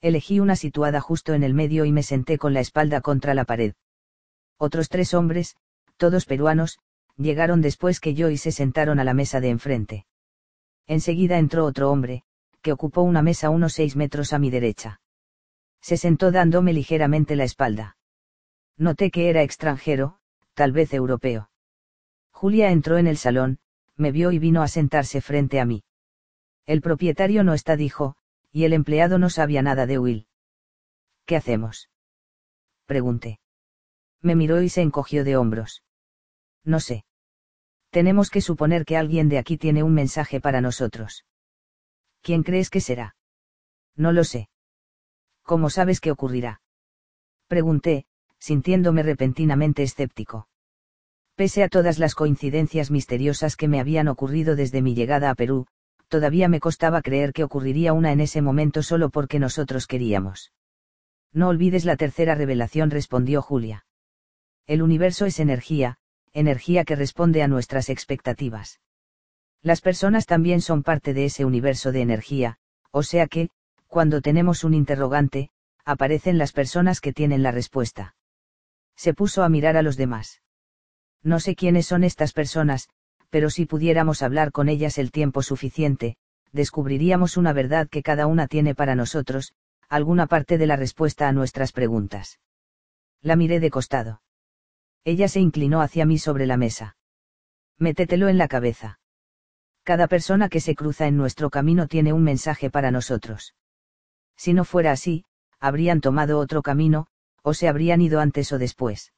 Elegí 0.02 0.40
una 0.40 0.56
situada 0.56 1.02
justo 1.02 1.34
en 1.34 1.42
el 1.42 1.56
medio 1.56 1.84
y 1.86 1.92
me 1.92 2.04
senté 2.04 2.38
con 2.38 2.54
la 2.54 2.60
espalda 2.60 3.02
contra 3.02 3.34
la 3.34 3.46
pared. 3.46 3.74
Otros 4.60 4.88
tres 4.88 5.16
hombres, 5.16 5.56
todos 5.98 6.28
peruanos, 6.28 6.78
llegaron 7.18 7.62
después 7.62 8.00
que 8.00 8.14
yo 8.14 8.30
y 8.30 8.38
se 8.38 8.52
sentaron 8.52 9.00
a 9.00 9.04
la 9.04 9.14
mesa 9.14 9.40
de 9.40 9.50
enfrente. 9.50 10.06
Enseguida 10.88 11.38
entró 11.38 11.66
otro 11.66 11.92
hombre, 11.92 12.24
que 12.62 12.72
ocupó 12.72 13.02
una 13.02 13.22
mesa 13.22 13.50
unos 13.50 13.74
seis 13.74 13.96
metros 13.96 14.34
a 14.34 14.40
mi 14.40 14.50
derecha. 14.50 15.02
Se 15.82 15.98
sentó 15.98 16.32
dándome 16.32 16.74
ligeramente 16.74 17.36
la 17.36 17.44
espalda. 17.44 17.98
Noté 18.78 19.12
que 19.12 19.30
era 19.30 19.42
extranjero, 19.42 20.20
tal 20.54 20.72
vez 20.72 20.94
europeo. 20.94 21.50
Julia 22.32 22.72
entró 22.72 22.98
en 22.98 23.08
el 23.08 23.18
salón, 23.18 23.60
me 23.96 24.12
vio 24.12 24.32
y 24.32 24.40
vino 24.40 24.62
a 24.62 24.68
sentarse 24.68 25.22
frente 25.22 25.60
a 25.60 25.66
mí. 25.66 25.84
El 26.66 26.82
propietario 26.82 27.44
no 27.44 27.54
está, 27.54 27.76
dijo, 27.76 28.16
y 28.52 28.66
el 28.66 28.74
empleado 28.74 29.18
no 29.18 29.30
sabía 29.30 29.62
nada 29.62 29.86
de 29.86 30.00
Will. 30.00 30.28
¿Qué 31.26 31.36
hacemos? 31.36 31.90
Pregunté. 32.86 33.40
Me 34.22 34.36
miró 34.36 34.62
y 34.62 34.70
se 34.70 34.82
encogió 34.82 35.24
de 35.24 35.38
hombros. 35.38 35.84
No 36.64 36.80
sé. 36.80 37.06
Tenemos 37.90 38.30
que 38.30 38.42
suponer 38.42 38.86
que 38.86 38.98
alguien 38.98 39.30
de 39.30 39.38
aquí 39.38 39.58
tiene 39.58 39.84
un 39.84 39.94
mensaje 39.94 40.40
para 40.40 40.62
nosotros. 40.62 41.26
¿Quién 42.22 42.44
crees 42.44 42.70
que 42.70 42.82
será? 42.82 43.16
No 43.96 44.12
lo 44.12 44.24
sé. 44.24 44.50
¿Cómo 45.44 45.70
sabes 45.70 46.00
qué 46.00 46.12
ocurrirá? 46.12 46.62
Pregunté, 47.48 48.06
sintiéndome 48.40 49.04
repentinamente 49.04 49.84
escéptico. 49.84 50.48
Pese 51.36 51.64
a 51.64 51.70
todas 51.70 52.00
las 52.00 52.16
coincidencias 52.16 52.92
misteriosas 52.92 53.56
que 53.56 53.68
me 53.68 53.80
habían 53.80 54.08
ocurrido 54.08 54.56
desde 54.56 54.82
mi 54.82 54.96
llegada 54.96 55.30
a 55.30 55.36
Perú, 55.36 55.66
todavía 56.08 56.48
me 56.48 56.60
costaba 56.60 57.02
creer 57.02 57.34
que 57.34 57.44
ocurriría 57.44 57.94
una 57.94 58.12
en 58.12 58.20
ese 58.20 58.42
momento 58.42 58.84
solo 58.84 59.10
porque 59.10 59.40
nosotros 59.40 59.88
queríamos. 59.88 60.54
No 61.34 61.48
olvides 61.48 61.86
la 61.86 61.96
tercera 61.96 62.36
revelación, 62.36 62.92
respondió 62.92 63.42
Julia. 63.42 63.86
El 64.68 64.82
universo 64.82 65.26
es 65.26 65.40
energía, 65.40 65.98
energía 66.34 66.86
que 66.86 66.96
responde 66.96 67.44
a 67.44 67.48
nuestras 67.48 67.90
expectativas. 67.90 68.80
Las 69.62 69.82
personas 69.82 70.26
también 70.26 70.62
son 70.62 70.84
parte 70.84 71.14
de 71.14 71.26
ese 71.26 71.46
universo 71.46 71.92
de 71.92 72.02
energía, 72.02 72.58
o 72.92 73.04
sea 73.04 73.28
que, 73.28 73.50
cuando 73.88 74.22
tenemos 74.22 74.64
un 74.64 74.74
interrogante, 74.74 75.50
aparecen 75.86 76.38
las 76.38 76.52
personas 76.52 77.02
que 77.02 77.14
tienen 77.14 77.44
la 77.44 77.52
respuesta. 77.52 78.16
Se 78.96 79.14
puso 79.14 79.44
a 79.44 79.50
mirar 79.50 79.78
a 79.78 79.82
los 79.82 79.98
demás. 79.98 80.42
No 81.24 81.40
sé 81.40 81.56
quiénes 81.56 81.88
son 81.88 82.04
estas 82.04 82.34
personas, 82.34 82.90
pero 83.30 83.50
si 83.50 83.66
pudiéramos 83.66 84.22
hablar 84.22 84.52
con 84.52 84.70
ellas 84.70 84.98
el 84.98 85.12
tiempo 85.12 85.44
suficiente, 85.44 86.18
descubriríamos 86.52 87.38
una 87.38 87.54
verdad 87.54 87.88
que 87.90 88.04
cada 88.04 88.28
una 88.28 88.48
tiene 88.48 88.76
para 88.76 88.96
nosotros, 88.96 89.54
alguna 89.90 90.28
parte 90.28 90.58
de 90.58 90.68
la 90.68 90.76
respuesta 90.76 91.28
a 91.28 91.32
nuestras 91.32 91.72
preguntas. 91.72 92.40
La 93.22 93.36
miré 93.36 93.60
de 93.60 93.70
costado. 93.70 94.22
Ella 95.04 95.28
se 95.28 95.40
inclinó 95.40 95.82
hacia 95.82 96.06
mí 96.06 96.18
sobre 96.18 96.46
la 96.46 96.58
mesa. 96.58 96.96
Métetelo 97.80 98.30
en 98.30 98.38
la 98.38 98.48
cabeza. 98.48 99.00
Cada 99.84 100.08
persona 100.08 100.48
que 100.48 100.60
se 100.60 100.76
cruza 100.76 101.08
en 101.08 101.18
nuestro 101.18 101.50
camino 101.50 101.88
tiene 101.88 102.14
un 102.14 102.24
mensaje 102.24 102.70
para 102.70 102.92
nosotros. 102.92 103.56
Si 104.38 104.54
no 104.54 104.64
fuera 104.64 104.92
así, 104.92 105.26
habrían 105.60 106.02
tomado 106.02 106.38
otro 106.38 106.62
camino, 106.62 107.08
o 107.42 107.54
se 107.56 107.68
habrían 107.68 108.02
ido 108.02 108.20
antes 108.20 108.52
o 108.52 108.60
después. 108.60 109.12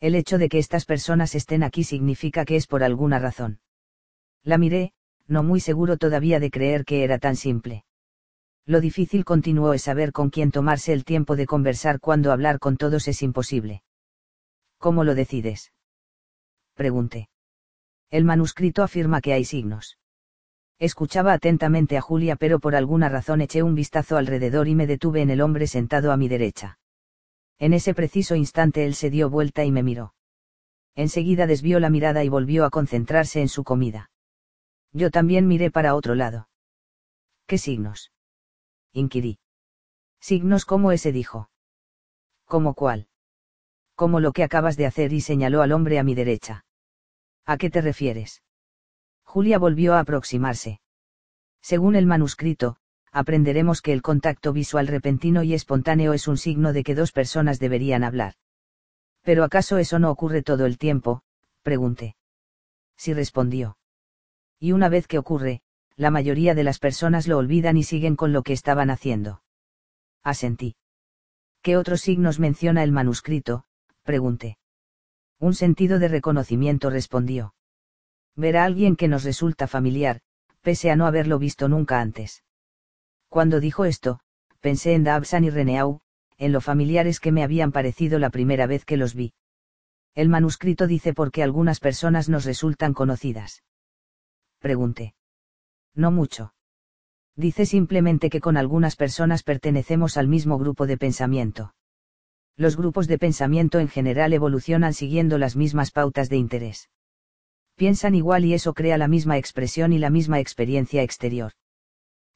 El 0.00 0.14
hecho 0.14 0.38
de 0.38 0.48
que 0.48 0.58
estas 0.58 0.84
personas 0.84 1.34
estén 1.34 1.62
aquí 1.62 1.84
significa 1.84 2.44
que 2.44 2.56
es 2.56 2.66
por 2.66 2.82
alguna 2.82 3.18
razón. 3.18 3.60
La 4.42 4.58
miré, 4.58 4.92
no 5.28 5.42
muy 5.42 5.60
seguro 5.60 5.96
todavía 5.96 6.40
de 6.40 6.50
creer 6.50 6.84
que 6.84 7.04
era 7.04 7.18
tan 7.18 7.36
simple. 7.36 7.84
Lo 8.64 8.80
difícil 8.80 9.24
continuó 9.24 9.72
es 9.72 9.82
saber 9.82 10.12
con 10.12 10.30
quién 10.30 10.50
tomarse 10.50 10.92
el 10.92 11.04
tiempo 11.04 11.36
de 11.36 11.46
conversar 11.46 12.00
cuando 12.00 12.32
hablar 12.32 12.58
con 12.58 12.76
todos 12.76 13.06
es 13.06 13.22
imposible. 13.22 13.82
¿Cómo 14.78 15.04
lo 15.04 15.14
decides? 15.14 15.72
Pregunté. 16.74 17.28
El 18.10 18.24
manuscrito 18.24 18.82
afirma 18.82 19.20
que 19.20 19.32
hay 19.32 19.44
signos. 19.44 19.98
Escuchaba 20.78 21.32
atentamente 21.32 21.96
a 21.96 22.02
Julia 22.02 22.36
pero 22.36 22.60
por 22.60 22.76
alguna 22.76 23.08
razón 23.08 23.40
eché 23.40 23.62
un 23.62 23.74
vistazo 23.74 24.16
alrededor 24.16 24.68
y 24.68 24.74
me 24.74 24.86
detuve 24.86 25.22
en 25.22 25.30
el 25.30 25.40
hombre 25.40 25.66
sentado 25.66 26.12
a 26.12 26.16
mi 26.16 26.28
derecha. 26.28 26.78
En 27.58 27.72
ese 27.72 27.94
preciso 27.94 28.34
instante 28.34 28.84
él 28.84 28.94
se 28.94 29.08
dio 29.08 29.30
vuelta 29.30 29.64
y 29.64 29.72
me 29.72 29.82
miró. 29.82 30.14
Enseguida 30.94 31.46
desvió 31.46 31.80
la 31.80 31.90
mirada 31.90 32.24
y 32.24 32.28
volvió 32.28 32.64
a 32.64 32.70
concentrarse 32.70 33.40
en 33.40 33.48
su 33.48 33.64
comida. 33.64 34.10
Yo 34.92 35.10
también 35.10 35.46
miré 35.46 35.70
para 35.70 35.94
otro 35.94 36.14
lado. 36.14 36.48
¿Qué 37.46 37.58
signos? 37.58 38.12
inquirí. 38.92 39.38
Signos 40.20 40.64
como 40.64 40.92
ese 40.92 41.12
dijo. 41.12 41.50
¿Cómo 42.44 42.74
cuál? 42.74 43.08
Como 43.96 44.20
lo 44.20 44.32
que 44.32 44.44
acabas 44.44 44.76
de 44.76 44.86
hacer 44.86 45.12
y 45.12 45.20
señaló 45.20 45.62
al 45.62 45.72
hombre 45.72 45.98
a 45.98 46.04
mi 46.04 46.14
derecha. 46.14 46.64
¿A 47.46 47.56
qué 47.56 47.70
te 47.70 47.80
refieres? 47.80 48.42
Julia 49.24 49.58
volvió 49.58 49.94
a 49.94 50.00
aproximarse. 50.00 50.80
Según 51.62 51.96
el 51.96 52.06
manuscrito, 52.06 52.76
aprenderemos 53.10 53.82
que 53.82 53.92
el 53.92 54.02
contacto 54.02 54.52
visual 54.52 54.86
repentino 54.86 55.42
y 55.42 55.54
espontáneo 55.54 56.12
es 56.12 56.28
un 56.28 56.36
signo 56.36 56.72
de 56.72 56.84
que 56.84 56.94
dos 56.94 57.12
personas 57.12 57.58
deberían 57.58 58.04
hablar. 58.04 58.34
¿Pero 59.22 59.42
acaso 59.42 59.78
eso 59.78 59.98
no 59.98 60.10
ocurre 60.10 60.42
todo 60.42 60.66
el 60.66 60.78
tiempo? 60.78 61.22
pregunté. 61.62 62.16
Sí 62.96 63.14
respondió. 63.14 63.78
Y 64.60 64.72
una 64.72 64.88
vez 64.88 65.06
que 65.06 65.18
ocurre, 65.18 65.62
la 65.96 66.10
mayoría 66.10 66.54
de 66.54 66.64
las 66.64 66.78
personas 66.78 67.26
lo 67.26 67.38
olvidan 67.38 67.76
y 67.76 67.82
siguen 67.82 68.16
con 68.16 68.32
lo 68.32 68.42
que 68.42 68.52
estaban 68.52 68.90
haciendo. 68.90 69.42
Asentí. 70.22 70.76
¿Qué 71.62 71.76
otros 71.76 72.02
signos 72.02 72.38
menciona 72.38 72.84
el 72.84 72.92
manuscrito? 72.92 73.65
Pregunté. 74.06 74.56
Un 75.38 75.52
sentido 75.52 75.98
de 75.98 76.08
reconocimiento 76.08 76.88
respondió. 76.88 77.54
Ver 78.34 78.56
a 78.56 78.64
alguien 78.64 78.96
que 78.96 79.08
nos 79.08 79.24
resulta 79.24 79.66
familiar, 79.66 80.22
pese 80.62 80.90
a 80.90 80.96
no 80.96 81.06
haberlo 81.06 81.38
visto 81.38 81.68
nunca 81.68 82.00
antes. 82.00 82.42
Cuando 83.28 83.60
dijo 83.60 83.84
esto, 83.84 84.20
pensé 84.60 84.94
en 84.94 85.04
Dabsan 85.04 85.44
y 85.44 85.50
Reneau, 85.50 86.00
en 86.38 86.52
lo 86.52 86.62
familiares 86.62 87.20
que 87.20 87.32
me 87.32 87.42
habían 87.42 87.72
parecido 87.72 88.18
la 88.18 88.30
primera 88.30 88.66
vez 88.66 88.84
que 88.86 88.96
los 88.96 89.14
vi. 89.14 89.34
El 90.14 90.30
manuscrito 90.30 90.86
dice 90.86 91.12
por 91.12 91.30
qué 91.30 91.42
algunas 91.42 91.80
personas 91.80 92.30
nos 92.30 92.46
resultan 92.46 92.94
conocidas. 92.94 93.62
Pregunté. 94.58 95.14
No 95.94 96.10
mucho. 96.10 96.54
Dice 97.36 97.66
simplemente 97.66 98.30
que 98.30 98.40
con 98.40 98.56
algunas 98.56 98.96
personas 98.96 99.42
pertenecemos 99.42 100.16
al 100.16 100.28
mismo 100.28 100.58
grupo 100.58 100.86
de 100.86 100.96
pensamiento. 100.96 101.74
Los 102.58 102.76
grupos 102.76 103.06
de 103.06 103.18
pensamiento 103.18 103.78
en 103.78 103.88
general 103.88 104.32
evolucionan 104.32 104.94
siguiendo 104.94 105.36
las 105.36 105.56
mismas 105.56 105.90
pautas 105.90 106.30
de 106.30 106.36
interés. 106.36 106.88
Piensan 107.74 108.14
igual 108.14 108.46
y 108.46 108.54
eso 108.54 108.72
crea 108.72 108.96
la 108.96 109.08
misma 109.08 109.36
expresión 109.36 109.92
y 109.92 109.98
la 109.98 110.08
misma 110.08 110.40
experiencia 110.40 111.02
exterior. 111.02 111.52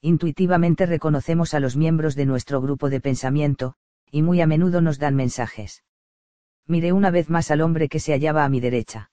Intuitivamente 0.03 0.85
reconocemos 0.85 1.55
a 1.55 1.61
los 1.61 1.77
miembros 1.77 2.15
de 2.17 2.27
nuestro 2.27 2.61
grupo 2.61 2.91
de 2.91 3.01
pensamiento, 3.01 3.75
y 4.11 4.21
muy 4.21 4.43
a 4.43 4.47
menudo 4.47 4.83
nos 4.83 4.99
dan 4.99 5.15
mensajes. 5.15 5.85
Miré 6.67 6.93
una 6.93 7.11
vez 7.11 7.31
más 7.31 7.51
al 7.51 7.63
hombre 7.63 7.89
que 7.89 8.01
se 8.01 8.13
hallaba 8.13 8.45
a 8.45 8.49
mi 8.51 8.61
derecha. 8.61 9.11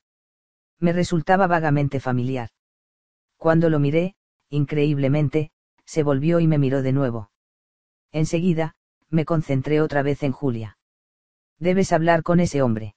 Me 0.79 0.91
resultaba 0.91 1.47
vagamente 1.47 2.01
familiar. 2.01 2.49
Cuando 3.37 3.69
lo 3.69 3.79
miré, 3.79 4.15
increíblemente, 4.49 5.51
se 5.85 6.03
volvió 6.03 6.41
y 6.41 6.47
me 6.47 6.57
miró 6.57 6.81
de 6.81 6.91
nuevo. 6.91 7.31
Enseguida, 8.11 8.75
me 9.09 9.23
concentré 9.23 9.79
otra 9.81 10.01
vez 10.01 10.23
en 10.23 10.33
Julia. 10.33 10.76
Debes 11.59 11.91
hablar 11.91 12.23
con 12.23 12.39
ese 12.39 12.61
hombre. 12.61 12.95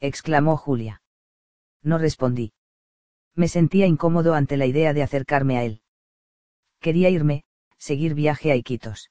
exclamó 0.00 0.56
Julia. 0.56 1.02
No 1.82 1.98
respondí. 1.98 2.52
Me 3.34 3.48
sentía 3.48 3.86
incómodo 3.86 4.34
ante 4.34 4.56
la 4.56 4.66
idea 4.66 4.92
de 4.92 5.02
acercarme 5.02 5.58
a 5.58 5.64
él. 5.64 5.82
Quería 6.80 7.10
irme, 7.10 7.44
seguir 7.78 8.14
viaje 8.14 8.52
a 8.52 8.56
Iquitos. 8.56 9.10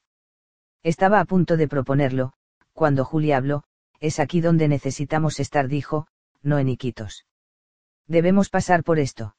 Estaba 0.82 1.20
a 1.20 1.24
punto 1.24 1.56
de 1.56 1.68
proponerlo, 1.68 2.32
cuando 2.72 3.04
Julia 3.04 3.36
habló, 3.36 3.64
es 3.98 4.18
aquí 4.18 4.40
donde 4.40 4.68
necesitamos 4.68 5.40
estar, 5.40 5.68
dijo, 5.68 6.06
no 6.42 6.58
en 6.58 6.68
Iquitos. 6.68 7.26
Debemos 8.06 8.48
pasar 8.48 8.82
por 8.82 8.98
esto. 8.98 9.36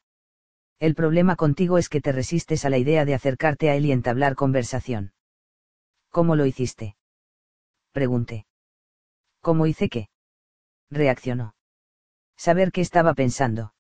El 0.80 0.96
problema 0.96 1.36
contigo 1.36 1.78
es 1.78 1.90
que 1.90 2.02
te 2.02 2.12
resistes 2.12 2.66
a 2.66 2.70
la 2.70 2.78
idea 2.78 3.06
de 3.06 3.14
acercarte 3.14 3.70
a 3.70 3.76
él 3.76 3.86
y 3.86 3.92
entablar 3.92 4.36
conversación. 4.36 5.14
¿Cómo 6.10 6.36
lo 6.36 6.46
hiciste? 6.46 6.96
Pregunté. 7.92 8.46
¿Cómo 9.42 9.66
hice 9.66 9.90
qué? 9.90 10.10
Reaccionó. 10.90 11.56
Saber 12.38 12.72
qué 12.72 12.82
estaba 12.82 13.14
pensando. 13.14 13.74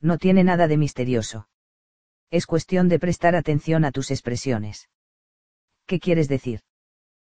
No 0.00 0.18
tiene 0.18 0.44
nada 0.44 0.68
de 0.68 0.76
misterioso. 0.76 1.48
Es 2.30 2.46
cuestión 2.46 2.88
de 2.88 2.98
prestar 2.98 3.34
atención 3.34 3.84
a 3.84 3.92
tus 3.92 4.10
expresiones. 4.10 4.88
¿Qué 5.86 6.00
quieres 6.00 6.28
decir? 6.28 6.60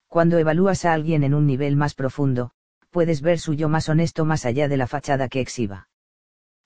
Cuando 0.08 0.38
evalúas 0.38 0.84
a 0.84 0.92
alguien 0.92 1.24
en 1.24 1.34
un 1.34 1.46
nivel 1.46 1.76
más 1.76 1.94
profundo, 1.94 2.52
puedes 2.90 3.20
ver 3.20 3.38
su 3.38 3.54
yo 3.54 3.68
más 3.68 3.88
honesto 3.88 4.24
más 4.24 4.44
allá 4.44 4.68
de 4.68 4.76
la 4.76 4.86
fachada 4.86 5.28
que 5.28 5.40
exhiba. 5.40 5.88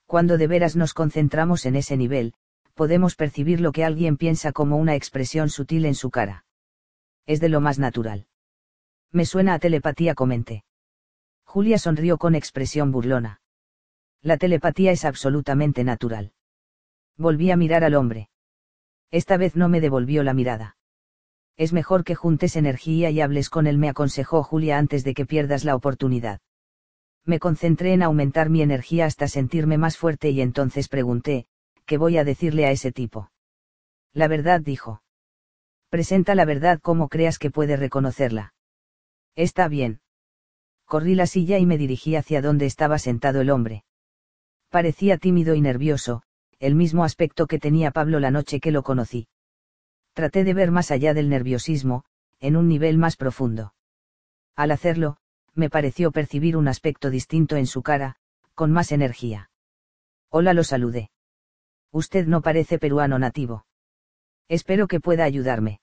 Cuando 0.07 0.39
de 0.39 0.47
veras 0.47 0.77
nos 0.77 0.95
concentramos 0.95 1.67
en 1.67 1.77
ese 1.77 1.97
nivel, 1.97 2.35
podemos 2.75 3.17
percibir 3.17 3.61
lo 3.61 3.73
que 3.73 3.85
alguien 3.85 4.17
piensa 4.17 4.53
como 4.53 4.77
una 4.77 4.95
expresión 4.95 5.51
sutil 5.51 5.85
en 5.85 5.95
su 5.95 6.11
cara. 6.11 6.45
Es 7.27 7.41
de 7.41 7.49
lo 7.49 7.61
más 7.61 7.79
natural. 7.79 8.27
Me 9.13 9.25
suena 9.25 9.55
a 9.55 9.59
telepatía, 9.59 10.15
comenté. 10.15 10.65
Julia 11.53 11.79
sonrió 11.79 12.17
con 12.17 12.37
expresión 12.37 12.93
burlona. 12.93 13.41
La 14.23 14.37
telepatía 14.37 14.93
es 14.93 15.05
absolutamente 15.05 15.83
natural. 15.83 16.33
Volví 17.17 17.51
a 17.51 17.57
mirar 17.57 17.83
al 17.83 17.97
hombre. 17.97 18.31
Esta 19.11 19.37
vez 19.37 19.57
no 19.57 19.69
me 19.69 19.81
devolvió 19.81 20.23
la 20.23 20.35
mirada. 20.35 20.77
Es 21.57 21.73
mejor 21.73 22.05
que 22.05 22.15
juntes 22.15 22.55
energía 22.55 23.11
y 23.11 23.21
hables 23.21 23.51
con 23.51 23.67
él, 23.67 23.79
me 23.79 23.89
aconsejó 23.89 24.45
Julia 24.45 24.79
antes 24.79 25.03
de 25.03 25.13
que 25.13 25.27
pierdas 25.27 25.65
la 25.65 25.75
oportunidad 25.75 26.41
me 27.25 27.39
concentré 27.39 27.93
en 27.93 28.03
aumentar 28.03 28.51
mi 28.51 28.63
energía 28.63 29.07
hasta 29.07 29.29
sentirme 29.29 29.79
más 29.79 29.97
fuerte 29.97 30.31
y 30.31 30.41
entonces 30.41 30.89
pregunté, 30.89 31.47
¿qué 31.87 31.97
voy 31.99 32.19
a 32.19 32.25
decirle 32.25 32.67
a 32.67 32.71
ese 32.71 32.93
tipo? 32.93 33.31
La 34.13 34.27
verdad 34.29 34.61
dijo. 34.61 35.03
Presenta 35.89 36.35
la 36.35 36.45
verdad 36.45 36.81
como 36.81 37.09
creas 37.09 37.39
que 37.39 37.51
puede 37.51 37.77
reconocerla. 37.77 38.55
Está 39.37 39.69
bien. 39.69 40.01
Corrí 40.91 41.15
la 41.15 41.29
silla 41.29 41.57
y 41.59 41.67
me 41.67 41.79
dirigí 41.79 42.17
hacia 42.17 42.43
donde 42.43 42.67
estaba 42.67 42.99
sentado 42.99 43.41
el 43.43 43.51
hombre. 43.51 43.85
Parecía 44.71 45.19
tímido 45.19 45.55
y 45.55 45.61
nervioso, 45.61 46.25
el 46.59 46.75
mismo 46.75 47.05
aspecto 47.05 47.47
que 47.47 47.61
tenía 47.61 47.93
Pablo 47.93 48.19
la 48.19 48.33
noche 48.33 48.59
que 48.59 48.73
lo 48.73 48.83
conocí. 48.83 49.29
Traté 50.15 50.43
de 50.43 50.53
ver 50.53 50.73
más 50.73 50.91
allá 50.91 51.15
del 51.15 51.29
nerviosismo, 51.29 52.03
en 52.41 52.57
un 52.57 52.67
nivel 52.67 52.99
más 52.99 53.17
profundo. 53.17 53.73
Al 54.57 54.73
hacerlo, 54.73 55.19
me 55.55 55.71
pareció 55.71 56.11
percibir 56.11 56.57
un 56.57 56.67
aspecto 56.67 57.09
distinto 57.09 57.55
en 57.55 57.69
su 57.69 57.83
cara, 57.83 58.17
con 58.57 58.73
más 58.73 58.91
energía. 58.91 59.53
Hola 60.29 60.55
lo 60.55 60.65
saludé. 60.65 61.13
Usted 61.93 62.27
no 62.27 62.43
parece 62.43 62.81
peruano 62.81 63.17
nativo. 63.21 63.65
Espero 64.49 64.89
que 64.89 64.99
pueda 64.99 65.23
ayudarme. 65.23 65.81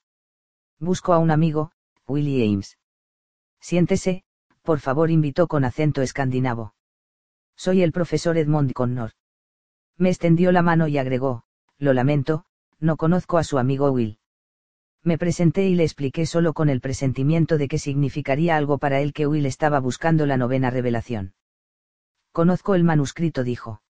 Busco 0.79 1.13
a 1.13 1.19
un 1.19 1.31
amigo, 1.31 1.71
Willie 2.07 2.43
Ames. 2.45 2.77
Siéntese, 3.61 4.25
por 4.67 4.81
favor, 4.81 5.09
invitó 5.09 5.47
con 5.47 5.63
acento 5.63 6.01
escandinavo. 6.01 6.73
Soy 7.55 7.83
el 7.83 7.93
profesor 7.93 8.37
Edmond 8.37 8.73
Connor. 8.73 9.11
Me 9.95 10.09
extendió 10.09 10.51
la 10.51 10.61
mano 10.61 10.89
y 10.89 10.97
agregó, 10.97 11.45
lo 11.77 11.93
lamento, 11.93 12.43
no 12.77 12.97
conozco 12.97 13.37
a 13.37 13.45
su 13.45 13.59
amigo 13.59 13.89
Will. 13.91 14.19
Me 15.03 15.17
presenté 15.17 15.69
y 15.69 15.75
le 15.75 15.85
expliqué 15.85 16.25
solo 16.25 16.51
con 16.51 16.67
el 16.67 16.81
presentimiento 16.81 17.57
de 17.57 17.69
que 17.69 17.79
significaría 17.79 18.57
algo 18.57 18.77
para 18.77 18.99
él 18.99 19.13
que 19.13 19.25
Will 19.25 19.45
estaba 19.45 19.79
buscando 19.79 20.25
la 20.25 20.35
novena 20.35 20.69
revelación. 20.69 21.33
Conozco 22.33 22.75
el 22.75 22.83
manuscrito, 22.83 23.45
dijo. 23.45 23.81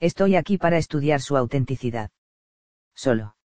Estoy 0.00 0.34
aquí 0.34 0.58
para 0.58 0.78
estudiar 0.78 1.20
su 1.20 1.36
autenticidad. 1.36 2.10
Solo. 2.92 3.36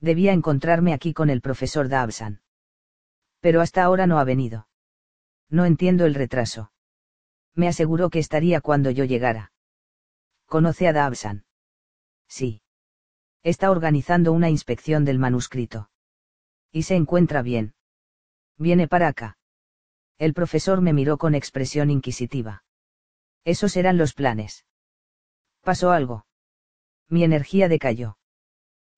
Debía 0.00 0.32
encontrarme 0.32 0.94
aquí 0.94 1.12
con 1.12 1.28
el 1.28 1.42
profesor 1.42 1.90
Dabsan. 1.90 2.40
Pero 3.40 3.60
hasta 3.60 3.82
ahora 3.82 4.06
no 4.06 4.18
ha 4.18 4.24
venido. 4.24 4.66
No 5.50 5.64
entiendo 5.64 6.06
el 6.06 6.14
retraso. 6.14 6.72
Me 7.54 7.68
aseguró 7.68 8.10
que 8.10 8.18
estaría 8.18 8.60
cuando 8.60 8.90
yo 8.90 9.04
llegara. 9.04 9.52
¿Conoce 10.46 10.88
a 10.88 10.92
Dabsan? 10.92 11.44
Sí. 12.28 12.62
Está 13.42 13.70
organizando 13.70 14.32
una 14.32 14.50
inspección 14.50 15.04
del 15.04 15.18
manuscrito. 15.18 15.90
Y 16.72 16.82
se 16.82 16.96
encuentra 16.96 17.42
bien. 17.42 17.74
Viene 18.56 18.88
para 18.88 19.08
acá. 19.08 19.38
El 20.18 20.34
profesor 20.34 20.80
me 20.80 20.92
miró 20.92 21.18
con 21.18 21.34
expresión 21.34 21.90
inquisitiva. 21.90 22.64
Esos 23.44 23.76
eran 23.76 23.98
los 23.98 24.14
planes. 24.14 24.64
Pasó 25.60 25.90
algo. 25.90 26.26
Mi 27.08 27.24
energía 27.24 27.68
decayó. 27.68 28.18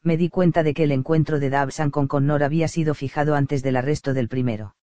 Me 0.02 0.16
di 0.16 0.28
cuenta 0.28 0.62
de 0.62 0.72
que 0.72 0.84
el 0.84 0.92
encuentro 0.92 1.40
de 1.40 1.50
Dabsan 1.50 1.90
con 1.90 2.06
Connor 2.06 2.44
había 2.44 2.68
sido 2.68 2.94
fijado 2.94 3.34
antes 3.34 3.62
del 3.62 3.76
arresto 3.76 4.14
del 4.14 4.28
primero. 4.28 4.76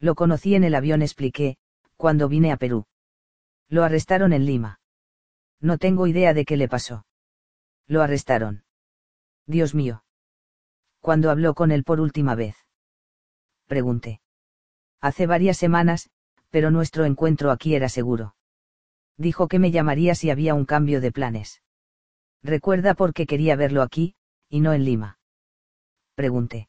Lo 0.00 0.14
conocí 0.14 0.54
en 0.54 0.64
el 0.64 0.74
avión, 0.74 1.02
expliqué, 1.02 1.56
cuando 1.96 2.28
vine 2.28 2.52
a 2.52 2.56
Perú. 2.56 2.86
Lo 3.68 3.84
arrestaron 3.84 4.32
en 4.32 4.46
Lima. 4.46 4.80
No 5.60 5.78
tengo 5.78 6.06
idea 6.06 6.34
de 6.34 6.44
qué 6.44 6.56
le 6.56 6.68
pasó. 6.68 7.04
Lo 7.86 8.02
arrestaron. 8.02 8.64
Dios 9.46 9.74
mío. 9.74 10.04
¿Cuándo 11.00 11.30
habló 11.30 11.54
con 11.54 11.72
él 11.72 11.84
por 11.84 12.00
última 12.00 12.34
vez? 12.34 12.56
Pregunté. 13.66 14.20
Hace 15.00 15.26
varias 15.26 15.56
semanas, 15.56 16.10
pero 16.50 16.70
nuestro 16.70 17.04
encuentro 17.04 17.50
aquí 17.50 17.74
era 17.74 17.88
seguro. 17.88 18.34
Dijo 19.16 19.48
que 19.48 19.58
me 19.58 19.70
llamaría 19.70 20.14
si 20.14 20.30
había 20.30 20.54
un 20.54 20.64
cambio 20.64 21.00
de 21.00 21.12
planes. 21.12 21.62
Recuerda 22.42 22.94
por 22.94 23.12
qué 23.12 23.26
quería 23.26 23.56
verlo 23.56 23.82
aquí, 23.82 24.14
y 24.48 24.60
no 24.60 24.72
en 24.72 24.84
Lima. 24.84 25.18
Pregunté. 26.14 26.68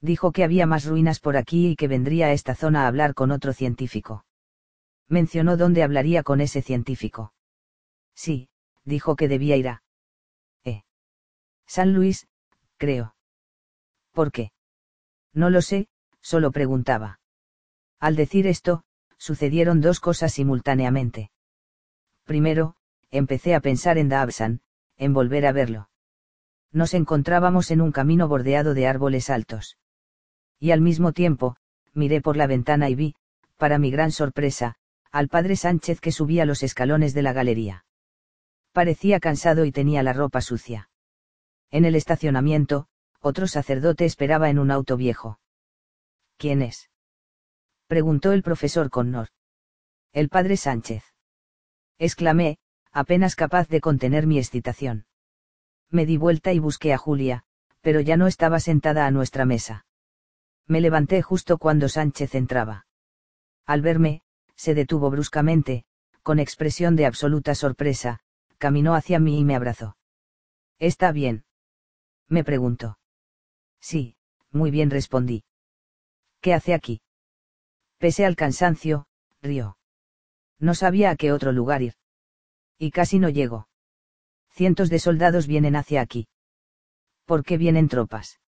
Dijo 0.00 0.32
que 0.32 0.44
había 0.44 0.66
más 0.66 0.86
ruinas 0.86 1.20
por 1.20 1.36
aquí 1.36 1.68
y 1.68 1.76
que 1.76 1.88
vendría 1.88 2.26
a 2.26 2.32
esta 2.32 2.54
zona 2.54 2.84
a 2.84 2.86
hablar 2.88 3.14
con 3.14 3.30
otro 3.30 3.52
científico. 3.52 4.24
Mencionó 5.08 5.56
dónde 5.56 5.82
hablaría 5.82 6.22
con 6.22 6.40
ese 6.40 6.62
científico. 6.62 7.34
Sí, 8.14 8.48
dijo 8.84 9.16
que 9.16 9.28
debía 9.28 9.56
ir 9.56 9.68
a. 9.68 9.82
Eh. 10.64 10.84
San 11.66 11.92
Luis, 11.92 12.28
creo. 12.78 13.14
¿Por 14.12 14.32
qué? 14.32 14.52
No 15.32 15.50
lo 15.50 15.62
sé, 15.62 15.88
solo 16.20 16.50
preguntaba. 16.50 17.20
Al 17.98 18.16
decir 18.16 18.46
esto, 18.46 18.84
sucedieron 19.18 19.80
dos 19.80 20.00
cosas 20.00 20.32
simultáneamente. 20.32 21.30
Primero, 22.24 22.76
empecé 23.10 23.54
a 23.54 23.60
pensar 23.60 23.98
en 23.98 24.08
Dabsan, 24.08 24.62
en 24.96 25.12
volver 25.12 25.46
a 25.46 25.52
verlo. 25.52 25.90
Nos 26.72 26.94
encontrábamos 26.94 27.70
en 27.70 27.80
un 27.80 27.92
camino 27.92 28.28
bordeado 28.28 28.74
de 28.74 28.86
árboles 28.86 29.28
altos. 29.28 29.76
Y 30.60 30.70
al 30.70 30.82
mismo 30.82 31.12
tiempo, 31.12 31.56
miré 31.94 32.20
por 32.20 32.36
la 32.36 32.46
ventana 32.46 32.90
y 32.90 32.94
vi, 32.94 33.14
para 33.56 33.78
mi 33.78 33.90
gran 33.90 34.12
sorpresa, 34.12 34.76
al 35.10 35.28
padre 35.28 35.56
Sánchez 35.56 36.00
que 36.00 36.12
subía 36.12 36.44
los 36.44 36.62
escalones 36.62 37.14
de 37.14 37.22
la 37.22 37.32
galería. 37.32 37.84
Parecía 38.72 39.18
cansado 39.18 39.64
y 39.64 39.72
tenía 39.72 40.02
la 40.02 40.12
ropa 40.12 40.40
sucia. 40.40 40.90
En 41.70 41.84
el 41.84 41.94
estacionamiento, 41.94 42.86
otro 43.20 43.46
sacerdote 43.46 44.04
esperaba 44.04 44.50
en 44.50 44.58
un 44.58 44.70
auto 44.70 44.96
viejo. 44.96 45.40
¿Quién 46.36 46.62
es? 46.62 46.90
preguntó 47.86 48.32
el 48.32 48.42
profesor 48.42 48.90
Connor. 48.90 49.28
El 50.12 50.28
padre 50.28 50.56
Sánchez. 50.56 51.04
Exclamé, 51.98 52.58
apenas 52.92 53.34
capaz 53.34 53.68
de 53.68 53.80
contener 53.80 54.26
mi 54.26 54.38
excitación. 54.38 55.06
Me 55.90 56.06
di 56.06 56.16
vuelta 56.16 56.52
y 56.52 56.58
busqué 56.58 56.92
a 56.92 56.98
Julia, 56.98 57.44
pero 57.80 58.00
ya 58.00 58.16
no 58.16 58.26
estaba 58.26 58.60
sentada 58.60 59.06
a 59.06 59.10
nuestra 59.10 59.44
mesa. 59.44 59.86
Me 60.70 60.80
levanté 60.80 61.20
justo 61.20 61.58
cuando 61.58 61.88
Sánchez 61.88 62.36
entraba. 62.36 62.86
Al 63.66 63.82
verme, 63.82 64.22
se 64.54 64.72
detuvo 64.72 65.10
bruscamente, 65.10 65.84
con 66.22 66.38
expresión 66.38 66.94
de 66.94 67.06
absoluta 67.06 67.56
sorpresa, 67.56 68.20
caminó 68.56 68.94
hacia 68.94 69.18
mí 69.18 69.40
y 69.40 69.44
me 69.44 69.56
abrazó. 69.56 69.96
¿Está 70.78 71.10
bien? 71.10 71.44
Me 72.28 72.44
preguntó. 72.44 73.00
Sí, 73.80 74.14
muy 74.52 74.70
bien 74.70 74.90
respondí. 74.90 75.42
¿Qué 76.40 76.54
hace 76.54 76.72
aquí? 76.72 77.02
Pese 77.98 78.24
al 78.24 78.36
cansancio, 78.36 79.08
rió. 79.42 79.76
No 80.60 80.74
sabía 80.76 81.10
a 81.10 81.16
qué 81.16 81.32
otro 81.32 81.50
lugar 81.50 81.82
ir. 81.82 81.94
Y 82.78 82.92
casi 82.92 83.18
no 83.18 83.28
llego. 83.28 83.66
Cientos 84.50 84.88
de 84.88 85.00
soldados 85.00 85.48
vienen 85.48 85.74
hacia 85.74 86.00
aquí. 86.00 86.28
¿Por 87.24 87.42
qué 87.42 87.58
vienen 87.58 87.88
tropas? 87.88 88.38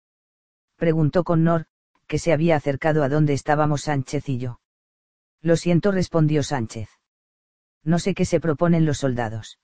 Preguntó 0.77 1.25
Connor, 1.25 1.67
que 2.07 2.19
se 2.19 2.33
había 2.33 2.57
acercado 2.57 3.03
a 3.03 3.09
donde 3.09 3.33
estábamos 3.33 3.83
Sánchez 3.83 4.29
y 4.29 4.39
yo. 4.39 4.61
Lo 5.41 5.57
siento, 5.57 5.91
respondió 5.91 6.43
Sánchez. 6.43 6.89
No 7.85 7.99
sé 7.99 8.15
qué 8.15 8.25
se 8.25 8.41
proponen 8.41 8.87
los 8.87 8.99
soldados. 8.99 9.59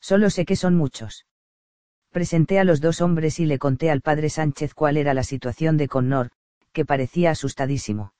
Solo 0.00 0.30
sé 0.30 0.44
que 0.44 0.56
son 0.56 0.76
muchos. 0.76 1.26
Presenté 2.10 2.58
a 2.58 2.64
los 2.64 2.80
dos 2.80 3.00
hombres 3.00 3.40
y 3.40 3.46
le 3.46 3.58
conté 3.58 3.90
al 3.90 4.00
padre 4.00 4.28
Sánchez 4.28 4.74
cuál 4.74 4.96
era 4.96 5.14
la 5.14 5.24
situación 5.24 5.76
de 5.76 5.88
Connor, 5.88 6.30
que 6.72 6.84
parecía 6.84 7.30
asustadísimo. 7.30 8.14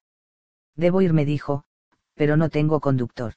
Debo 0.75 1.03
ir, 1.03 1.13
me 1.13 1.25
dijo, 1.25 1.65
pero 2.15 2.37
no 2.37 2.49
tengo 2.49 2.81
conductor. 2.81 3.35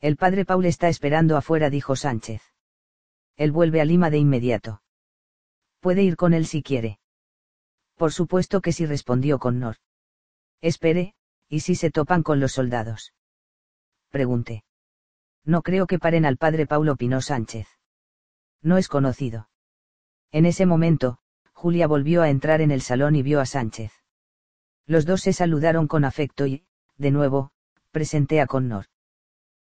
El 0.00 0.16
padre 0.16 0.44
Paul 0.44 0.66
está 0.66 0.88
esperando 0.88 1.36
afuera, 1.36 1.70
dijo 1.70 1.96
Sánchez. 1.96 2.42
Él 3.36 3.52
vuelve 3.52 3.80
a 3.80 3.84
Lima 3.84 4.10
de 4.10 4.18
inmediato. 4.18 4.82
Puede 5.80 6.02
ir 6.02 6.16
con 6.16 6.34
él 6.34 6.46
si 6.46 6.62
quiere. 6.62 6.98
Por 7.96 8.12
supuesto 8.12 8.60
que 8.60 8.72
sí, 8.72 8.86
respondió 8.86 9.38
Connor. 9.38 9.76
Espere, 10.60 11.14
¿y 11.48 11.60
si 11.60 11.74
se 11.74 11.90
topan 11.90 12.22
con 12.22 12.40
los 12.40 12.52
soldados? 12.52 13.12
Pregunté. 14.10 14.64
No 15.44 15.62
creo 15.62 15.86
que 15.86 15.98
paren 15.98 16.24
al 16.24 16.36
padre 16.36 16.66
Paulo 16.66 16.92
opinó 16.92 17.20
Sánchez. 17.20 17.68
No 18.62 18.78
es 18.78 18.88
conocido. 18.88 19.48
En 20.32 20.46
ese 20.46 20.66
momento, 20.66 21.18
Julia 21.52 21.86
volvió 21.86 22.22
a 22.22 22.30
entrar 22.30 22.60
en 22.60 22.70
el 22.70 22.80
salón 22.80 23.14
y 23.14 23.22
vio 23.22 23.40
a 23.40 23.46
Sánchez. 23.46 23.92
Los 24.86 25.06
dos 25.06 25.22
se 25.22 25.32
saludaron 25.32 25.86
con 25.86 26.04
afecto 26.04 26.46
y, 26.46 26.64
de 26.96 27.10
nuevo, 27.10 27.52
presenté 27.90 28.40
a 28.40 28.46
Connor. 28.46 28.86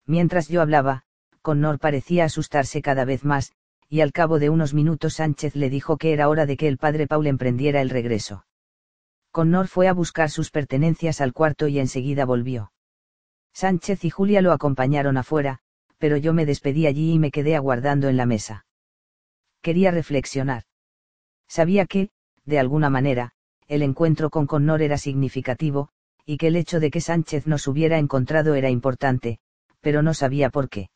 Mientras 0.05 0.47
yo 0.47 0.61
hablaba, 0.61 1.03
Connor 1.41 1.79
parecía 1.79 2.25
asustarse 2.25 2.81
cada 2.81 3.05
vez 3.05 3.23
más, 3.23 3.53
y 3.89 4.01
al 4.01 4.11
cabo 4.11 4.37
de 4.37 4.51
unos 4.51 4.73
minutos 4.75 5.15
Sánchez 5.15 5.55
le 5.55 5.69
dijo 5.69 5.97
que 5.97 6.13
era 6.13 6.29
hora 6.29 6.45
de 6.45 6.57
que 6.57 6.67
el 6.67 6.77
padre 6.77 7.07
Paul 7.07 7.25
emprendiera 7.25 7.81
el 7.81 7.89
regreso. 7.89 8.45
Connor 9.31 9.67
fue 9.67 9.87
a 9.87 9.93
buscar 9.93 10.29
sus 10.29 10.51
pertenencias 10.51 11.21
al 11.21 11.33
cuarto 11.33 11.67
y 11.67 11.79
enseguida 11.79 12.25
volvió. 12.25 12.71
Sánchez 13.53 14.05
y 14.05 14.09
Julia 14.11 14.41
lo 14.41 14.51
acompañaron 14.51 15.17
afuera, 15.17 15.59
pero 15.97 16.17
yo 16.17 16.33
me 16.33 16.45
despedí 16.45 16.85
allí 16.85 17.13
y 17.13 17.19
me 17.19 17.31
quedé 17.31 17.55
aguardando 17.55 18.09
en 18.09 18.17
la 18.17 18.27
mesa. 18.27 18.65
Quería 19.61 19.91
reflexionar. 19.91 20.63
Sabía 21.47 21.85
que, 21.85 22.11
de 22.45 22.59
alguna 22.59 22.89
manera, 22.89 23.33
el 23.67 23.81
encuentro 23.81 24.29
con 24.29 24.47
Connor 24.47 24.81
era 24.81 24.97
significativo, 24.97 25.89
y 26.25 26.37
que 26.37 26.47
el 26.47 26.55
hecho 26.55 26.79
de 26.79 26.91
que 26.91 27.01
Sánchez 27.01 27.47
nos 27.47 27.67
hubiera 27.67 27.97
encontrado 27.97 28.53
era 28.53 28.69
importante, 28.69 29.39
pero 29.81 30.03
no 30.03 30.13
sabía 30.13 30.49
por 30.49 30.69
qué. 30.69 30.89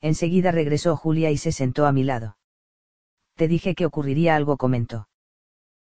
Enseguida 0.00 0.52
regresó 0.52 0.96
Julia 0.96 1.30
y 1.30 1.38
se 1.38 1.52
sentó 1.52 1.86
a 1.86 1.92
mi 1.92 2.04
lado. 2.04 2.36
Te 3.34 3.48
dije 3.48 3.74
que 3.74 3.86
ocurriría 3.86 4.36
algo, 4.36 4.56
comentó. 4.56 5.08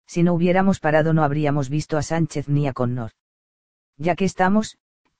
Si 0.07 0.23
no 0.23 0.35
hubiéramos 0.35 0.81
parado 0.81 1.13
no 1.13 1.25
habríamos 1.25 1.69
visto 1.69 1.97
a 1.97 2.03
Sánchez 2.03 2.49
ni 2.49 2.67
a 2.69 2.73
Connor. 2.73 3.13
Ya 3.97 4.17
que 4.17 4.25
estamos, 4.25 4.79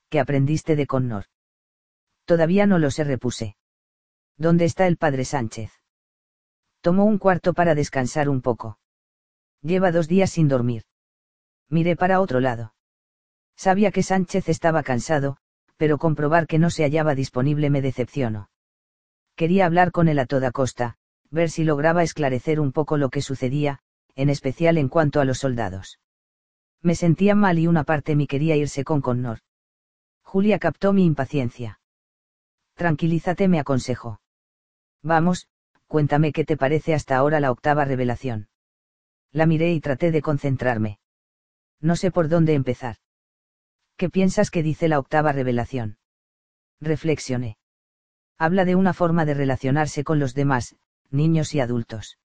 ¿qué 0.09 0.21
aprendiste 0.21 0.77
de 0.77 0.87
Connor? 0.87 1.25
Todavía 2.25 2.67
no 2.67 2.79
lo 2.79 2.91
sé, 2.91 3.05
repuse. 3.05 3.57
¿Dónde 4.37 4.65
está 4.65 4.87
el 4.87 4.97
padre 4.97 5.25
Sánchez? 5.25 5.71
Tomó 6.81 7.05
un 7.05 7.19
cuarto 7.19 7.55
para 7.55 7.75
descansar 7.75 8.29
un 8.29 8.43
poco. 8.43 8.79
Lleva 9.63 9.93
dos 9.93 10.09
días 10.09 10.31
sin 10.31 10.49
dormir. 10.49 10.83
Miré 11.69 11.97
para 11.97 12.21
otro 12.21 12.41
lado. 12.41 12.75
Sabía 13.57 13.91
que 13.91 14.03
Sánchez 14.03 14.49
estaba 14.49 14.83
cansado, 14.83 15.39
pero 15.77 15.99
comprobar 15.99 16.47
que 16.47 16.59
no 16.59 16.71
se 16.71 16.83
hallaba 16.83 17.15
disponible 17.15 17.71
me 17.71 17.81
decepcionó. 17.81 18.51
Quería 19.37 19.67
hablar 19.67 19.91
con 19.91 20.09
él 20.09 20.19
a 20.19 20.27
toda 20.27 20.53
costa, 20.53 20.97
ver 21.31 21.51
si 21.51 21.65
lograba 21.65 22.03
esclarecer 22.03 22.61
un 22.61 22.73
poco 22.73 22.97
lo 22.97 23.11
que 23.11 23.21
sucedía, 23.21 23.81
en 24.15 24.31
especial 24.31 24.79
en 24.79 24.89
cuanto 24.89 25.21
a 25.21 25.25
los 25.25 25.39
soldados. 25.39 25.99
Me 26.81 26.95
sentía 26.95 27.35
mal 27.35 27.59
y 27.59 27.67
una 27.67 27.85
parte 27.85 28.15
me 28.15 28.27
quería 28.27 28.57
irse 28.57 28.85
con 28.85 29.01
Connor. 29.01 29.41
Julia 30.23 30.59
captó 30.59 30.93
mi 30.93 31.05
impaciencia. 31.05 31.81
Tranquilízate, 32.75 33.49
me 33.49 33.59
aconsejó. 33.59 34.21
Vamos, 35.03 35.49
cuéntame 35.87 36.33
qué 36.33 36.45
te 36.45 36.57
parece 36.57 36.95
hasta 36.95 37.17
ahora 37.17 37.41
la 37.41 37.51
octava 37.51 37.85
revelación. 37.85 38.49
La 39.33 39.47
miré 39.47 39.73
y 39.73 39.81
traté 39.81 40.11
de 40.11 40.23
concentrarme. 40.23 40.99
No 41.81 41.97
sé 41.97 42.11
por 42.11 42.29
dónde 42.29 42.55
empezar. 42.55 42.97
¿Qué 43.97 44.11
piensas 44.11 44.51
que 44.51 44.63
dice 44.63 44.89
la 44.89 44.99
octava 44.99 45.33
revelación? 45.33 45.99
Reflexioné. 46.81 47.59
Habla 48.39 48.65
de 48.65 48.75
una 48.75 48.93
forma 48.93 49.25
de 49.25 49.35
relacionarse 49.35 50.05
con 50.05 50.19
los 50.19 50.35
demás, 50.35 50.77
niños 51.11 51.55
y 51.55 51.61
adultos. 51.61 52.19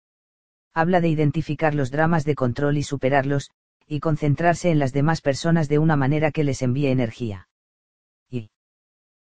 Habla 0.74 1.01
de 1.01 1.09
identificar 1.09 1.75
los 1.75 1.92
dramas 1.92 2.25
de 2.25 2.35
control 2.35 2.77
y 2.77 2.83
superarlos, 2.83 3.51
y 3.85 3.99
concentrarse 3.99 4.69
en 4.69 4.79
las 4.79 4.93
demás 4.93 5.22
personas 5.22 5.67
de 5.69 5.79
una 5.79 5.95
manera 5.95 6.31
que 6.31 6.43
les 6.43 6.61
envíe 6.61 6.88
energía. 6.88 7.47
Y 8.29 8.51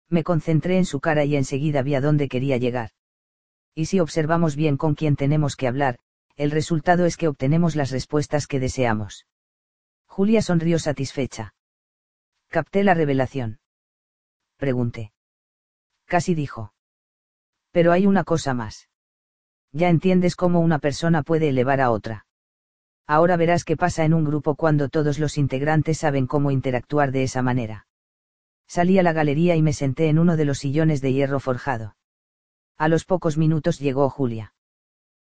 me 0.09 0.23
concentré 0.23 0.77
en 0.77 0.85
su 0.85 0.99
cara 0.99 1.23
y 1.25 1.35
enseguida 1.35 1.81
vi 1.81 1.95
a 1.95 2.01
dónde 2.01 2.27
quería 2.27 2.57
llegar. 2.57 2.91
Y 3.73 3.85
si 3.85 3.99
observamos 3.99 4.55
bien 4.55 4.77
con 4.77 4.95
quién 4.95 5.15
tenemos 5.15 5.55
que 5.55 5.67
hablar, 5.67 5.99
el 6.35 6.51
resultado 6.51 7.05
es 7.05 7.17
que 7.17 7.27
obtenemos 7.27 7.75
las 7.75 7.91
respuestas 7.91 8.47
que 8.47 8.59
deseamos. 8.59 9.25
Julia 10.05 10.41
sonrió 10.41 10.79
satisfecha. 10.79 11.53
Capté 12.47 12.83
la 12.83 12.93
revelación. 12.93 13.59
Pregunté. 14.57 15.11
Casi 16.05 16.35
dijo. 16.35 16.74
Pero 17.75 17.91
hay 17.91 18.07
una 18.07 18.23
cosa 18.23 18.53
más. 18.53 18.87
Ya 19.73 19.89
entiendes 19.89 20.37
cómo 20.37 20.61
una 20.61 20.79
persona 20.79 21.23
puede 21.23 21.49
elevar 21.49 21.81
a 21.81 21.91
otra. 21.91 22.25
Ahora 23.05 23.35
verás 23.35 23.65
qué 23.65 23.75
pasa 23.75 24.05
en 24.05 24.13
un 24.13 24.23
grupo 24.23 24.55
cuando 24.55 24.87
todos 24.87 25.19
los 25.19 25.37
integrantes 25.37 25.97
saben 25.97 26.25
cómo 26.25 26.51
interactuar 26.51 27.11
de 27.11 27.23
esa 27.23 27.41
manera. 27.41 27.85
Salí 28.65 28.97
a 28.97 29.03
la 29.03 29.11
galería 29.11 29.57
y 29.57 29.61
me 29.61 29.73
senté 29.73 30.07
en 30.07 30.19
uno 30.19 30.37
de 30.37 30.45
los 30.45 30.59
sillones 30.59 31.01
de 31.01 31.11
hierro 31.11 31.41
forjado. 31.41 31.97
A 32.77 32.87
los 32.87 33.03
pocos 33.03 33.37
minutos 33.37 33.77
llegó 33.77 34.09
Julia. 34.09 34.53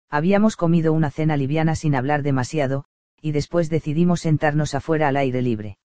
Habíamos 0.10 0.58
comido 0.58 0.92
una 0.92 1.10
cena 1.10 1.38
liviana 1.38 1.78
sin 1.78 1.96
hablar 1.96 2.22
demasiado, 2.22 2.84
y 3.22 3.32
después 3.32 3.70
decidimos 3.70 4.20
sentarnos 4.20 4.76
afuera 4.76 5.08
al 5.08 5.16
aire 5.16 5.42
libre. 5.42 5.78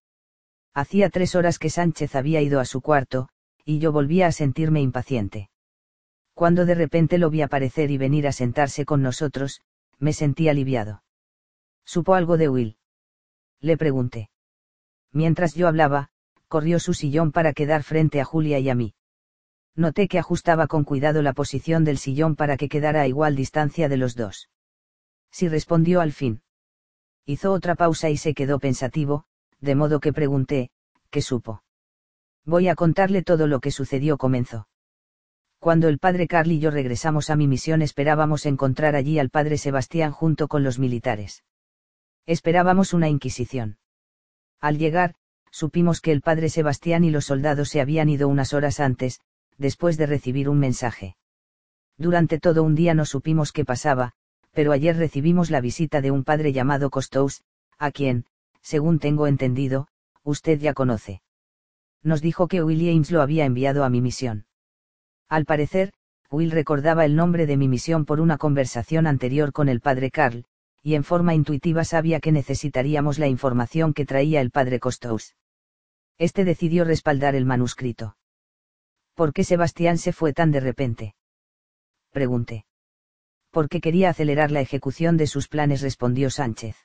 Hacía 0.75 1.11
tres 1.11 1.37
horas 1.37 1.61
que 1.61 1.71
Sánchez 1.71 2.17
había 2.17 2.43
ido 2.43 2.59
a 2.59 2.65
su 2.65 2.81
cuarto, 2.81 3.29
y 3.65 3.79
yo 3.79 3.93
volvía 3.93 4.27
a 4.27 4.33
sentirme 4.33 4.81
impaciente. 4.81 5.49
Cuando 6.37 6.67
de 6.67 6.75
repente 6.75 7.17
lo 7.17 7.31
vi 7.31 7.41
aparecer 7.41 7.91
y 7.91 7.97
venir 7.97 8.27
a 8.27 8.33
sentarse 8.33 8.85
con 8.85 9.01
nosotros, 9.01 9.63
me 9.99 10.13
sentí 10.13 10.51
aliviado. 10.51 11.03
¿Supo 11.87 12.13
algo 12.13 12.37
de 12.37 12.51
Will? 12.51 12.77
Le 13.63 13.79
pregunté. 13.79 14.29
Mientras 15.13 15.55
yo 15.55 15.67
hablaba, 15.67 16.11
corrió 16.47 16.79
su 16.79 16.93
sillón 16.93 17.33
para 17.33 17.55
quedar 17.55 17.83
frente 17.85 18.21
a 18.21 18.27
Julia 18.27 18.59
y 18.59 18.69
a 18.69 18.75
mí. 18.75 18.95
Noté 19.75 20.09
que 20.09 20.19
ajustaba 20.19 20.67
con 20.67 20.85
cuidado 20.85 21.23
la 21.23 21.33
posición 21.33 21.85
del 21.85 21.97
sillón 21.97 22.37
para 22.37 22.59
que 22.59 22.69
quedara 22.69 23.01
a 23.01 23.09
igual 23.09 23.35
distancia 23.35 23.89
de 23.89 23.97
los 23.97 24.15
dos. 24.15 24.51
Sí 25.31 25.49
respondió 25.49 26.03
al 26.03 26.13
fin. 26.13 26.43
Hizo 27.25 27.51
otra 27.51 27.77
pausa 27.77 28.11
y 28.11 28.19
se 28.19 28.35
quedó 28.35 28.59
pensativo, 28.59 29.25
de 29.61 29.75
modo 29.75 30.01
que 30.01 30.13
pregunté, 30.13 30.69
¿qué 31.09 31.23
supo? 31.23 31.63
Voy 32.45 32.69
a 32.69 32.75
contarle 32.75 33.23
todo 33.23 33.47
lo 33.47 33.61
que 33.61 33.71
sucedió, 33.71 34.19
comenzó. 34.19 34.69
Cuando 35.59 35.89
el 35.89 35.99
padre 35.99 36.29
Carl 36.29 36.51
y 36.53 36.59
yo 36.59 36.71
regresamos 36.71 37.31
a 37.31 37.37
mi 37.37 37.49
misión 37.49 37.83
esperábamos 37.83 38.47
encontrar 38.47 38.95
allí 38.95 39.19
al 39.19 39.31
padre 39.31 39.59
Sebastián 39.59 40.13
junto 40.13 40.49
con 40.49 40.63
los 40.63 40.79
militares. 40.79 41.45
Esperábamos 42.27 42.93
una 42.93 43.09
inquisición. 43.09 43.79
Al 44.61 44.79
llegar, 44.79 45.15
supimos 45.51 46.01
que 46.01 46.13
el 46.13 46.23
padre 46.23 46.49
Sebastián 46.49 47.05
y 47.05 47.11
los 47.11 47.27
soldados 47.27 47.69
se 47.69 47.81
habían 47.81 48.09
ido 48.09 48.29
unas 48.29 48.53
horas 48.53 48.81
antes, 48.81 49.21
después 49.59 49.97
de 49.97 50.07
recibir 50.07 50.49
un 50.49 50.59
mensaje. 50.59 51.17
Durante 51.99 52.39
todo 52.39 52.63
un 52.63 52.75
día 52.75 52.95
no 52.95 53.05
supimos 53.05 53.53
qué 53.53 53.65
pasaba, 53.65 54.13
pero 54.53 54.73
ayer 54.73 54.97
recibimos 54.97 55.51
la 55.51 55.61
visita 55.61 56.01
de 56.01 56.11
un 56.11 56.25
padre 56.25 56.53
llamado 56.53 56.91
Costous, 56.91 57.43
a 57.79 57.91
quien, 57.91 58.25
según 58.61 58.99
tengo 58.99 59.27
entendido, 59.27 59.89
usted 60.23 60.59
ya 60.59 60.75
conoce. 60.75 61.23
Nos 62.03 62.21
dijo 62.21 62.49
que 62.49 62.63
Williams 62.63 63.11
lo 63.11 63.23
había 63.23 63.45
enviado 63.45 63.85
a 63.85 63.91
mi 63.91 64.01
misión. 64.01 64.46
Al 65.29 65.45
parecer, 65.45 65.93
Will 66.31 66.51
recordaba 66.51 67.05
el 67.05 67.17
nombre 67.17 67.47
de 67.47 67.57
mi 67.57 67.69
misión 67.69 68.05
por 68.05 68.21
una 68.21 68.39
conversación 68.39 69.07
anterior 69.07 69.53
con 69.53 69.69
el 69.69 69.81
padre 69.81 70.11
Carl, 70.11 70.45
y 70.83 70.95
en 70.95 71.05
forma 71.05 71.35
intuitiva 71.35 71.85
sabía 71.85 72.21
que 72.21 72.33
necesitaríamos 72.33 73.19
la 73.19 73.27
información 73.27 73.93
que 73.93 74.07
traía 74.07 74.41
el 74.41 74.51
padre 74.51 74.79
Costous. 74.79 75.35
Este 76.19 76.45
decidió 76.45 76.85
respaldar 76.85 77.35
el 77.35 77.45
manuscrito. 77.45 78.17
¿Por 79.15 79.33
qué 79.33 79.45
Sebastián 79.45 79.99
se 79.99 80.13
fue 80.13 80.33
tan 80.33 80.51
de 80.51 80.61
repente? 80.61 81.15
Pregunté. 82.11 82.67
Porque 83.51 83.81
quería 83.81 84.11
acelerar 84.11 84.51
la 84.51 84.61
ejecución 84.61 85.17
de 85.17 85.27
sus 85.27 85.49
planes, 85.49 85.81
respondió 85.81 86.31
Sánchez. 86.31 86.77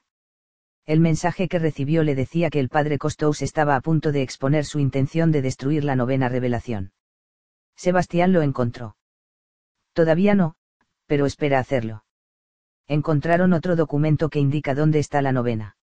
El 0.86 1.00
mensaje 1.00 1.48
que 1.48 1.60
recibió 1.60 2.04
le 2.04 2.16
decía 2.16 2.50
que 2.50 2.60
el 2.60 2.70
padre 2.70 2.98
Costous 2.98 3.42
estaba 3.42 3.76
a 3.76 3.82
punto 3.82 4.12
de 4.12 4.24
exponer 4.24 4.66
su 4.66 4.80
intención 4.80 5.32
de 5.32 5.42
destruir 5.42 5.84
la 5.84 5.96
novena 5.96 6.28
revelación. 6.28 6.92
Sebastián 7.81 8.31
lo 8.31 8.44
encontró. 8.44 8.96
Todavía 9.94 10.35
no, 10.35 10.53
pero 11.08 11.26
espera 11.26 11.58
hacerlo. 11.58 12.06
Encontraron 12.88 13.53
otro 13.53 13.76
documento 13.76 14.30
que 14.30 14.38
indica 14.38 14.76
dónde 14.76 14.99
está 14.99 15.24
la 15.24 15.31
novena. 15.31 15.78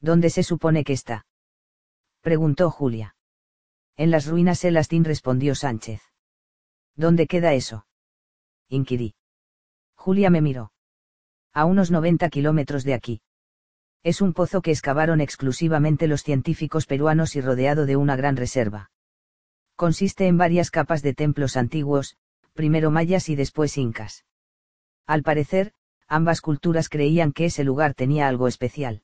¿Dónde 0.00 0.28
se 0.28 0.42
supone 0.42 0.84
que 0.84 0.92
está? 0.92 1.24
Preguntó 2.20 2.70
Julia. 2.70 3.16
En 3.96 4.10
las 4.10 4.26
ruinas 4.26 4.62
Elastín 4.66 5.02
respondió 5.02 5.54
Sánchez. 5.54 6.02
¿Dónde 6.94 7.26
queda 7.26 7.54
eso? 7.54 7.86
Inquirí. 8.68 9.14
Julia 9.94 10.28
me 10.28 10.42
miró. 10.42 10.72
A 11.54 11.64
unos 11.64 11.90
90 11.90 12.28
kilómetros 12.28 12.84
de 12.84 12.92
aquí. 12.92 13.22
Es 14.02 14.20
un 14.20 14.34
pozo 14.34 14.60
que 14.60 14.72
excavaron 14.72 15.22
exclusivamente 15.22 16.06
los 16.06 16.22
científicos 16.22 16.84
peruanos 16.84 17.34
y 17.34 17.40
rodeado 17.40 17.86
de 17.86 17.96
una 17.96 18.14
gran 18.14 18.36
reserva. 18.36 18.90
Consiste 19.76 20.26
en 20.26 20.38
varias 20.38 20.70
capas 20.70 21.02
de 21.02 21.14
templos 21.14 21.56
antiguos, 21.56 22.16
primero 22.52 22.90
mayas 22.90 23.28
y 23.28 23.34
después 23.34 23.76
incas. 23.76 24.24
Al 25.06 25.22
parecer, 25.22 25.72
ambas 26.06 26.40
culturas 26.40 26.88
creían 26.88 27.32
que 27.32 27.46
ese 27.46 27.64
lugar 27.64 27.94
tenía 27.94 28.28
algo 28.28 28.46
especial. 28.46 29.02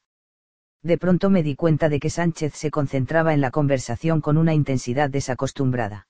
De 0.83 0.97
pronto 0.97 1.29
me 1.29 1.43
di 1.43 1.57
cuenta 1.57 1.89
de 1.89 2.01
que 2.01 2.09
Sánchez 2.09 2.55
se 2.55 2.71
concentraba 2.71 3.35
en 3.35 3.41
la 3.41 3.51
conversación 3.51 4.21
con 4.21 4.39
una 4.39 4.55
intensidad 4.55 5.11
desacostumbrada. 5.11 6.07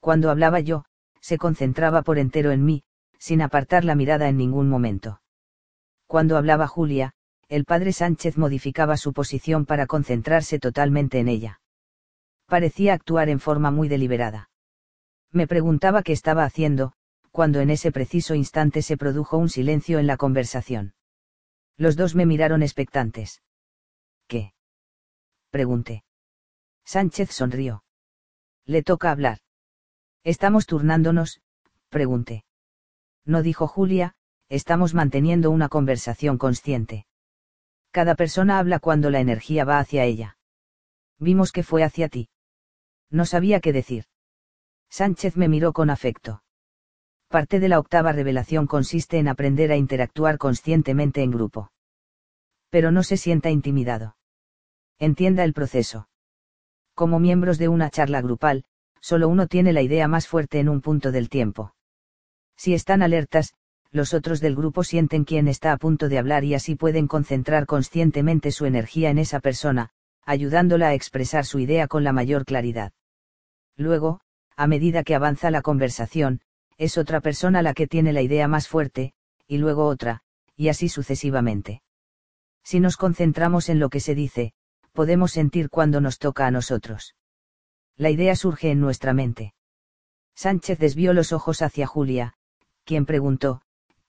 Cuando 0.00 0.30
hablaba 0.30 0.60
yo, 0.60 0.84
se 1.20 1.38
concentraba 1.38 2.02
por 2.02 2.18
entero 2.18 2.50
en 2.50 2.64
mí, 2.64 2.82
sin 3.18 3.40
apartar 3.42 3.84
la 3.84 3.94
mirada 3.94 4.28
en 4.28 4.36
ningún 4.36 4.68
momento. 4.68 5.22
Cuando 6.06 6.36
hablaba 6.36 6.66
Julia, 6.66 7.14
el 7.48 7.64
padre 7.64 7.92
Sánchez 7.92 8.36
modificaba 8.36 8.96
su 8.96 9.12
posición 9.12 9.66
para 9.66 9.86
concentrarse 9.86 10.58
totalmente 10.58 11.18
en 11.18 11.28
ella. 11.28 11.60
Parecía 12.48 12.94
actuar 12.94 13.28
en 13.28 13.40
forma 13.40 13.70
muy 13.70 13.88
deliberada. 13.88 14.48
Me 15.30 15.46
preguntaba 15.46 16.02
qué 16.02 16.12
estaba 16.12 16.44
haciendo, 16.44 16.94
cuando 17.30 17.60
en 17.60 17.68
ese 17.68 17.92
preciso 17.92 18.34
instante 18.34 18.80
se 18.80 18.96
produjo 18.96 19.36
un 19.36 19.50
silencio 19.50 19.98
en 19.98 20.06
la 20.06 20.16
conversación. 20.16 20.94
Los 21.76 21.94
dos 21.94 22.14
me 22.14 22.24
miraron 22.24 22.62
expectantes. 22.62 23.42
¿Qué? 24.26 24.54
Pregunté. 25.50 26.04
Sánchez 26.86 27.30
sonrió. 27.32 27.84
Le 28.64 28.82
toca 28.82 29.10
hablar. 29.10 29.40
¿Estamos 30.24 30.64
turnándonos? 30.64 31.42
Pregunté. 31.90 32.44
No 33.26 33.42
dijo 33.42 33.66
Julia, 33.66 34.14
estamos 34.48 34.94
manteniendo 34.94 35.50
una 35.50 35.68
conversación 35.68 36.38
consciente. 36.38 37.06
Cada 37.90 38.14
persona 38.14 38.58
habla 38.58 38.78
cuando 38.78 39.10
la 39.10 39.20
energía 39.20 39.66
va 39.66 39.78
hacia 39.80 40.04
ella. 40.04 40.38
Vimos 41.18 41.52
que 41.52 41.62
fue 41.62 41.84
hacia 41.84 42.08
ti. 42.08 42.30
No 43.10 43.24
sabía 43.24 43.60
qué 43.60 43.72
decir. 43.72 44.04
Sánchez 44.90 45.36
me 45.36 45.48
miró 45.48 45.72
con 45.72 45.90
afecto. 45.90 46.42
Parte 47.28 47.60
de 47.60 47.68
la 47.68 47.78
octava 47.78 48.12
revelación 48.12 48.66
consiste 48.66 49.18
en 49.18 49.28
aprender 49.28 49.70
a 49.70 49.76
interactuar 49.76 50.38
conscientemente 50.38 51.22
en 51.22 51.30
grupo. 51.30 51.72
Pero 52.70 52.90
no 52.90 53.02
se 53.02 53.16
sienta 53.16 53.50
intimidado. 53.50 54.16
Entienda 54.98 55.44
el 55.44 55.52
proceso. 55.52 56.08
Como 56.94 57.18
miembros 57.18 57.58
de 57.58 57.68
una 57.68 57.90
charla 57.90 58.20
grupal, 58.20 58.64
solo 59.00 59.28
uno 59.28 59.46
tiene 59.46 59.72
la 59.72 59.82
idea 59.82 60.08
más 60.08 60.26
fuerte 60.26 60.58
en 60.58 60.68
un 60.68 60.80
punto 60.80 61.12
del 61.12 61.28
tiempo. 61.28 61.74
Si 62.56 62.74
están 62.74 63.02
alertas, 63.02 63.54
los 63.90 64.12
otros 64.12 64.40
del 64.40 64.56
grupo 64.56 64.84
sienten 64.84 65.24
quién 65.24 65.48
está 65.48 65.72
a 65.72 65.76
punto 65.76 66.08
de 66.08 66.18
hablar 66.18 66.44
y 66.44 66.54
así 66.54 66.74
pueden 66.74 67.06
concentrar 67.06 67.66
conscientemente 67.66 68.52
su 68.52 68.66
energía 68.66 69.10
en 69.10 69.18
esa 69.18 69.40
persona, 69.40 69.90
ayudándola 70.24 70.88
a 70.88 70.94
expresar 70.94 71.46
su 71.46 71.58
idea 71.58 71.88
con 71.88 72.04
la 72.04 72.12
mayor 72.12 72.44
claridad. 72.44 72.92
Luego, 73.78 74.20
a 74.56 74.66
medida 74.66 75.04
que 75.04 75.14
avanza 75.14 75.50
la 75.50 75.62
conversación, 75.62 76.40
es 76.76 76.98
otra 76.98 77.20
persona 77.20 77.62
la 77.62 77.74
que 77.74 77.86
tiene 77.86 78.12
la 78.12 78.22
idea 78.22 78.48
más 78.48 78.68
fuerte, 78.68 79.14
y 79.46 79.58
luego 79.58 79.86
otra, 79.86 80.22
y 80.56 80.68
así 80.68 80.88
sucesivamente. 80.88 81.82
Si 82.64 82.80
nos 82.80 82.96
concentramos 82.96 83.68
en 83.68 83.78
lo 83.78 83.88
que 83.88 84.00
se 84.00 84.16
dice, 84.16 84.52
podemos 84.92 85.30
sentir 85.30 85.70
cuando 85.70 86.00
nos 86.00 86.18
toca 86.18 86.46
a 86.46 86.50
nosotros. 86.50 87.14
La 87.96 88.10
idea 88.10 88.34
surge 88.34 88.70
en 88.72 88.80
nuestra 88.80 89.12
mente. 89.12 89.54
Sánchez 90.34 90.78
desvió 90.78 91.12
los 91.12 91.32
ojos 91.32 91.62
hacia 91.62 91.86
Julia, 91.86 92.34
quien 92.84 93.06
preguntó, 93.06 93.62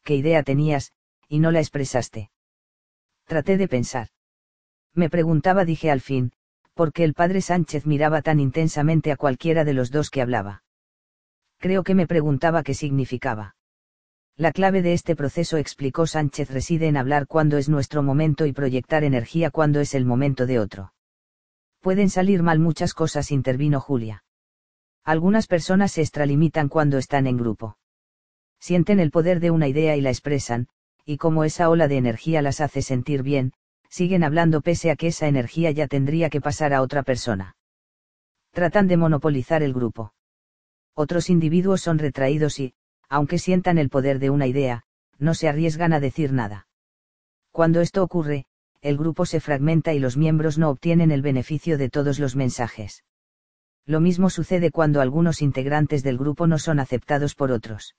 ¿qué 0.04 0.16
idea 0.16 0.42
tenías, 0.42 0.94
y 1.28 1.40
no 1.40 1.52
la 1.52 1.60
expresaste? 1.60 2.32
Traté 3.26 3.58
de 3.58 3.68
pensar. 3.68 4.10
Me 4.94 5.10
preguntaba, 5.12 5.64
dije 5.64 5.92
al 5.92 6.02
fin, 6.02 6.34
por 6.80 6.94
qué 6.94 7.04
el 7.04 7.14
padre 7.14 7.42
Sánchez 7.42 7.86
miraba 7.86 8.22
tan 8.22 8.40
intensamente 8.40 9.12
a 9.12 9.18
cualquiera 9.18 9.66
de 9.66 9.74
los 9.74 9.92
dos 9.92 10.10
que 10.10 10.22
hablaba. 10.22 10.64
Creo 11.58 11.84
que 11.84 11.94
me 11.94 12.08
preguntaba 12.08 12.64
qué 12.64 12.74
significaba. 12.74 13.58
La 14.38 14.54
clave 14.54 14.82
de 14.82 14.94
este 14.94 15.14
proceso, 15.14 15.58
explicó 15.58 16.08
Sánchez, 16.08 16.50
reside 16.50 16.88
en 16.88 16.96
hablar 16.96 17.28
cuando 17.28 17.58
es 17.58 17.68
nuestro 17.68 18.02
momento 18.02 18.46
y 18.46 18.54
proyectar 18.54 19.04
energía 19.04 19.52
cuando 19.52 19.82
es 19.82 19.94
el 19.94 20.06
momento 20.06 20.46
de 20.46 20.58
otro. 20.60 20.94
Pueden 21.82 22.10
salir 22.10 22.44
mal 22.44 22.60
muchas 22.60 22.94
cosas, 22.94 23.30
intervino 23.30 23.82
Julia. 23.82 24.24
Algunas 25.04 25.48
personas 25.48 25.92
se 25.92 26.00
extralimitan 26.00 26.70
cuando 26.70 26.98
están 26.98 27.28
en 27.28 27.36
grupo. 27.36 27.78
Sienten 28.62 29.02
el 29.02 29.12
poder 29.12 29.42
de 29.42 29.52
una 29.52 29.68
idea 29.68 29.98
y 29.98 30.02
la 30.02 30.12
expresan, 30.12 30.70
y 31.04 31.18
como 31.18 31.44
esa 31.44 31.70
ola 31.70 31.90
de 31.90 31.98
energía 31.98 32.42
las 32.42 32.62
hace 32.62 32.82
sentir 32.82 33.22
bien, 33.22 33.52
siguen 33.90 34.24
hablando 34.24 34.62
pese 34.62 34.92
a 34.92 34.96
que 34.96 35.08
esa 35.08 35.28
energía 35.28 35.72
ya 35.72 35.88
tendría 35.88 36.30
que 36.30 36.42
pasar 36.42 36.74
a 36.74 36.82
otra 36.82 37.04
persona. 37.04 37.58
Tratan 38.52 38.88
de 38.88 38.98
monopolizar 38.98 39.64
el 39.64 39.74
grupo. 39.74 40.14
Otros 40.96 41.30
individuos 41.30 41.82
son 41.82 42.00
retraídos 42.00 42.60
y, 42.60 42.74
aunque 43.10 43.40
sientan 43.40 43.78
el 43.78 43.90
poder 43.90 44.20
de 44.20 44.30
una 44.30 44.48
idea, 44.48 44.84
no 45.18 45.34
se 45.34 45.48
arriesgan 45.48 45.94
a 45.94 46.00
decir 46.00 46.32
nada. 46.32 46.68
Cuando 47.52 47.82
esto 47.82 48.04
ocurre, 48.04 48.46
el 48.82 48.98
grupo 48.98 49.26
se 49.26 49.40
fragmenta 49.40 49.94
y 49.94 50.00
los 50.00 50.16
miembros 50.16 50.58
no 50.58 50.70
obtienen 50.70 51.12
el 51.12 51.22
beneficio 51.22 51.78
de 51.78 51.90
todos 51.90 52.20
los 52.20 52.36
mensajes. 52.36 53.04
Lo 53.86 54.00
mismo 54.00 54.30
sucede 54.30 54.72
cuando 54.72 55.02
algunos 55.02 55.42
integrantes 55.42 56.04
del 56.04 56.18
grupo 56.18 56.48
no 56.48 56.60
son 56.60 56.80
aceptados 56.80 57.36
por 57.36 57.52
otros. 57.52 57.96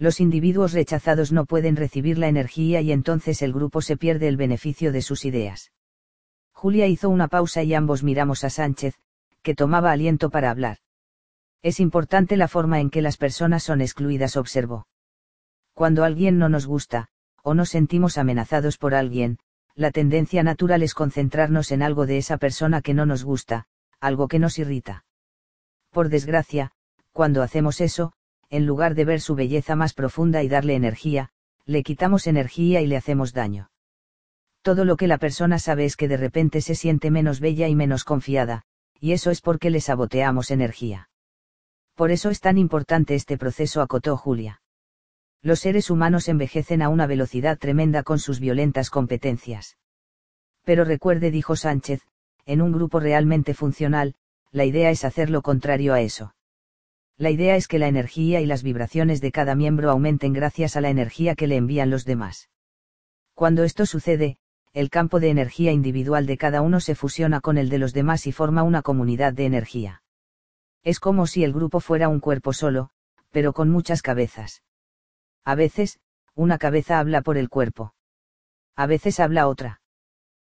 Los 0.00 0.18
individuos 0.18 0.72
rechazados 0.72 1.30
no 1.30 1.44
pueden 1.44 1.76
recibir 1.76 2.16
la 2.16 2.28
energía 2.28 2.80
y 2.80 2.90
entonces 2.90 3.42
el 3.42 3.52
grupo 3.52 3.82
se 3.82 3.98
pierde 3.98 4.28
el 4.28 4.38
beneficio 4.38 4.92
de 4.92 5.02
sus 5.02 5.26
ideas. 5.26 5.72
Julia 6.52 6.86
hizo 6.86 7.10
una 7.10 7.28
pausa 7.28 7.62
y 7.64 7.74
ambos 7.74 8.02
miramos 8.02 8.42
a 8.42 8.48
Sánchez, 8.48 8.94
que 9.42 9.54
tomaba 9.54 9.92
aliento 9.92 10.30
para 10.30 10.50
hablar. 10.50 10.78
Es 11.60 11.80
importante 11.80 12.38
la 12.38 12.48
forma 12.48 12.80
en 12.80 12.88
que 12.88 13.02
las 13.02 13.18
personas 13.18 13.62
son 13.62 13.82
excluidas, 13.82 14.38
observó. 14.38 14.86
Cuando 15.74 16.02
alguien 16.02 16.38
no 16.38 16.48
nos 16.48 16.66
gusta, 16.66 17.08
o 17.42 17.52
nos 17.52 17.68
sentimos 17.68 18.16
amenazados 18.16 18.78
por 18.78 18.94
alguien, 18.94 19.38
la 19.74 19.90
tendencia 19.90 20.42
natural 20.42 20.82
es 20.82 20.94
concentrarnos 20.94 21.72
en 21.72 21.82
algo 21.82 22.06
de 22.06 22.16
esa 22.16 22.38
persona 22.38 22.80
que 22.80 22.94
no 22.94 23.04
nos 23.04 23.22
gusta, 23.22 23.66
algo 24.00 24.28
que 24.28 24.38
nos 24.38 24.58
irrita. 24.58 25.04
Por 25.90 26.08
desgracia, 26.08 26.72
cuando 27.12 27.42
hacemos 27.42 27.82
eso, 27.82 28.14
en 28.50 28.66
lugar 28.66 28.94
de 28.94 29.04
ver 29.04 29.20
su 29.20 29.34
belleza 29.34 29.76
más 29.76 29.94
profunda 29.94 30.42
y 30.42 30.48
darle 30.48 30.74
energía, 30.74 31.30
le 31.64 31.82
quitamos 31.82 32.26
energía 32.26 32.80
y 32.80 32.86
le 32.86 32.96
hacemos 32.96 33.32
daño. 33.32 33.70
Todo 34.62 34.84
lo 34.84 34.96
que 34.96 35.06
la 35.06 35.18
persona 35.18 35.58
sabe 35.58 35.84
es 35.84 35.96
que 35.96 36.08
de 36.08 36.16
repente 36.16 36.60
se 36.60 36.74
siente 36.74 37.10
menos 37.10 37.40
bella 37.40 37.68
y 37.68 37.74
menos 37.74 38.04
confiada, 38.04 38.64
y 38.98 39.12
eso 39.12 39.30
es 39.30 39.40
porque 39.40 39.70
le 39.70 39.80
saboteamos 39.80 40.50
energía. 40.50 41.08
Por 41.94 42.10
eso 42.10 42.28
es 42.28 42.40
tan 42.40 42.58
importante 42.58 43.14
este 43.14 43.38
proceso, 43.38 43.80
acotó 43.80 44.16
Julia. 44.16 44.60
Los 45.42 45.60
seres 45.60 45.88
humanos 45.88 46.28
envejecen 46.28 46.82
a 46.82 46.90
una 46.90 47.06
velocidad 47.06 47.58
tremenda 47.58 48.02
con 48.02 48.18
sus 48.18 48.40
violentas 48.40 48.90
competencias. 48.90 49.78
Pero 50.64 50.84
recuerde, 50.84 51.30
dijo 51.30 51.56
Sánchez, 51.56 52.02
en 52.44 52.60
un 52.60 52.72
grupo 52.72 53.00
realmente 53.00 53.54
funcional, 53.54 54.14
la 54.50 54.64
idea 54.64 54.90
es 54.90 55.04
hacer 55.04 55.30
lo 55.30 55.40
contrario 55.40 55.94
a 55.94 56.00
eso. 56.00 56.34
La 57.20 57.28
idea 57.28 57.54
es 57.54 57.68
que 57.68 57.78
la 57.78 57.86
energía 57.86 58.40
y 58.40 58.46
las 58.46 58.62
vibraciones 58.62 59.20
de 59.20 59.30
cada 59.30 59.54
miembro 59.54 59.90
aumenten 59.90 60.32
gracias 60.32 60.74
a 60.74 60.80
la 60.80 60.88
energía 60.88 61.34
que 61.34 61.46
le 61.46 61.56
envían 61.56 61.90
los 61.90 62.06
demás. 62.06 62.48
Cuando 63.34 63.62
esto 63.62 63.84
sucede, 63.84 64.38
el 64.72 64.88
campo 64.88 65.20
de 65.20 65.28
energía 65.28 65.70
individual 65.70 66.24
de 66.24 66.38
cada 66.38 66.62
uno 66.62 66.80
se 66.80 66.94
fusiona 66.94 67.42
con 67.42 67.58
el 67.58 67.68
de 67.68 67.76
los 67.76 67.92
demás 67.92 68.26
y 68.26 68.32
forma 68.32 68.62
una 68.62 68.80
comunidad 68.80 69.34
de 69.34 69.44
energía. 69.44 70.02
Es 70.82 70.98
como 70.98 71.26
si 71.26 71.44
el 71.44 71.52
grupo 71.52 71.80
fuera 71.80 72.08
un 72.08 72.20
cuerpo 72.20 72.54
solo, 72.54 72.88
pero 73.30 73.52
con 73.52 73.68
muchas 73.68 74.00
cabezas. 74.00 74.62
A 75.44 75.54
veces, 75.54 76.00
una 76.34 76.56
cabeza 76.56 76.98
habla 76.98 77.20
por 77.20 77.36
el 77.36 77.50
cuerpo. 77.50 77.92
A 78.76 78.86
veces 78.86 79.20
habla 79.20 79.46
otra. 79.46 79.82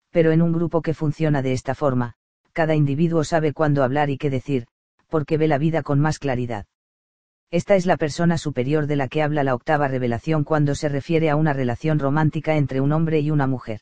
Pero 0.09 0.31
en 0.31 0.41
un 0.41 0.51
grupo 0.51 0.81
que 0.81 0.95
funciona 0.95 1.43
de 1.43 1.53
esta 1.53 1.75
forma, 1.75 2.15
cada 2.53 2.73
individuo 2.73 3.23
sabe 3.23 3.53
cuándo 3.53 3.83
hablar 3.83 4.09
y 4.09 4.17
qué 4.17 4.31
decir, 4.31 4.65
porque 5.07 5.37
ve 5.37 5.47
la 5.47 5.57
vida 5.57 5.83
con 5.83 5.99
más 5.99 6.19
claridad. 6.19 6.65
Esta 7.51 7.75
es 7.75 7.85
la 7.85 7.97
persona 7.97 8.37
superior 8.37 8.87
de 8.87 8.95
la 8.95 9.07
que 9.07 9.21
habla 9.21 9.43
la 9.43 9.55
octava 9.55 9.87
revelación 9.87 10.43
cuando 10.43 10.75
se 10.75 10.89
refiere 10.89 11.29
a 11.29 11.35
una 11.35 11.53
relación 11.53 11.99
romántica 11.99 12.57
entre 12.57 12.81
un 12.81 12.91
hombre 12.91 13.19
y 13.19 13.31
una 13.31 13.47
mujer. 13.47 13.81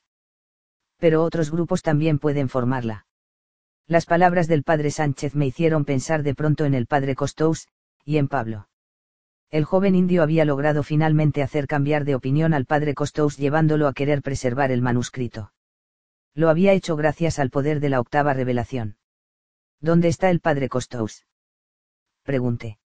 Pero 0.99 1.23
otros 1.23 1.51
grupos 1.51 1.81
también 1.81 2.19
pueden 2.19 2.49
formarla. 2.49 3.05
Las 3.87 4.05
palabras 4.05 4.47
del 4.47 4.63
padre 4.63 4.91
Sánchez 4.91 5.35
me 5.35 5.47
hicieron 5.47 5.85
pensar 5.85 6.23
de 6.23 6.35
pronto 6.35 6.65
en 6.65 6.73
el 6.73 6.87
padre 6.87 7.15
Costous, 7.15 7.67
y 8.05 8.17
en 8.17 8.27
Pablo. 8.27 8.67
El 9.49 9.65
joven 9.65 9.95
indio 9.95 10.23
había 10.23 10.45
logrado 10.45 10.83
finalmente 10.83 11.43
hacer 11.43 11.67
cambiar 11.67 12.05
de 12.05 12.15
opinión 12.15 12.53
al 12.53 12.65
padre 12.65 12.93
Costous 12.93 13.37
llevándolo 13.37 13.87
a 13.87 13.93
querer 13.93 14.21
preservar 14.21 14.71
el 14.71 14.81
manuscrito. 14.81 15.51
Lo 16.33 16.49
había 16.49 16.73
hecho 16.73 16.95
gracias 16.95 17.37
al 17.37 17.49
poder 17.49 17.79
de 17.79 17.89
la 17.89 17.99
octava 17.99 18.33
revelación. 18.33 18.95
¿Dónde 19.83 20.07
está 20.07 20.29
el 20.29 20.39
padre 20.39 20.69
Costous? 20.69 21.25
Pregunté. 22.23 22.79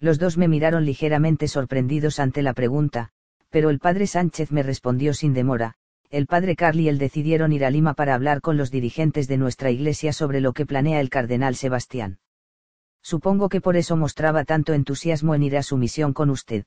Los 0.00 0.18
dos 0.18 0.38
me 0.38 0.48
miraron 0.48 0.86
ligeramente 0.86 1.48
sorprendidos 1.48 2.18
ante 2.18 2.40
la 2.40 2.54
pregunta, 2.54 3.10
pero 3.50 3.68
el 3.68 3.78
padre 3.78 4.06
Sánchez 4.06 4.50
me 4.50 4.62
respondió 4.62 5.12
sin 5.12 5.34
demora, 5.34 5.74
el 6.08 6.26
padre 6.26 6.56
Carly 6.56 6.84
y 6.84 6.88
él 6.88 6.96
decidieron 6.96 7.52
ir 7.52 7.62
a 7.66 7.70
Lima 7.70 7.92
para 7.92 8.14
hablar 8.14 8.40
con 8.40 8.56
los 8.56 8.70
dirigentes 8.70 9.28
de 9.28 9.36
nuestra 9.36 9.70
iglesia 9.70 10.14
sobre 10.14 10.40
lo 10.40 10.54
que 10.54 10.64
planea 10.64 10.98
el 11.00 11.10
cardenal 11.10 11.56
Sebastián. 11.56 12.20
Supongo 13.02 13.50
que 13.50 13.60
por 13.60 13.76
eso 13.76 13.94
mostraba 13.94 14.44
tanto 14.44 14.72
entusiasmo 14.72 15.34
en 15.34 15.42
ir 15.42 15.58
a 15.58 15.62
su 15.62 15.76
misión 15.76 16.14
con 16.14 16.30
usted. 16.30 16.64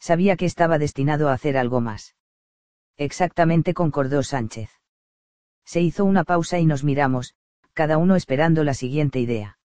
Sabía 0.00 0.36
que 0.36 0.46
estaba 0.46 0.78
destinado 0.78 1.28
a 1.28 1.34
hacer 1.34 1.56
algo 1.56 1.80
más. 1.80 2.16
Exactamente 2.96 3.72
concordó 3.72 4.24
Sánchez. 4.24 4.70
Se 5.64 5.80
hizo 5.80 6.04
una 6.04 6.24
pausa 6.24 6.58
y 6.58 6.66
nos 6.66 6.82
miramos, 6.82 7.36
cada 7.74 7.98
uno 7.98 8.16
esperando 8.16 8.64
la 8.64 8.72
siguiente 8.72 9.20
idea. 9.20 9.58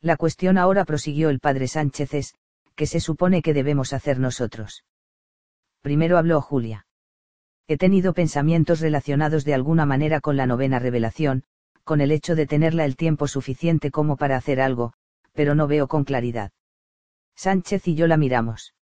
La 0.00 0.16
cuestión 0.16 0.58
ahora 0.58 0.84
prosiguió 0.84 1.30
el 1.30 1.38
padre 1.38 1.68
Sánchez 1.68 2.14
es, 2.14 2.34
¿qué 2.74 2.86
se 2.86 3.00
supone 3.00 3.42
que 3.42 3.54
debemos 3.54 3.92
hacer 3.92 4.18
nosotros? 4.18 4.84
Primero 5.82 6.18
habló 6.18 6.40
Julia. 6.40 6.86
He 7.68 7.76
tenido 7.76 8.14
pensamientos 8.14 8.80
relacionados 8.80 9.44
de 9.44 9.54
alguna 9.54 9.86
manera 9.86 10.20
con 10.20 10.36
la 10.36 10.46
novena 10.46 10.78
revelación, 10.78 11.44
con 11.84 12.00
el 12.00 12.10
hecho 12.10 12.34
de 12.34 12.46
tenerla 12.46 12.84
el 12.84 12.96
tiempo 12.96 13.28
suficiente 13.28 13.90
como 13.90 14.16
para 14.16 14.36
hacer 14.36 14.60
algo, 14.60 14.92
pero 15.32 15.54
no 15.54 15.66
veo 15.66 15.88
con 15.88 16.04
claridad. 16.04 16.52
Sánchez 17.34 17.86
y 17.88 17.94
yo 17.94 18.06
la 18.06 18.16
miramos. 18.16 18.74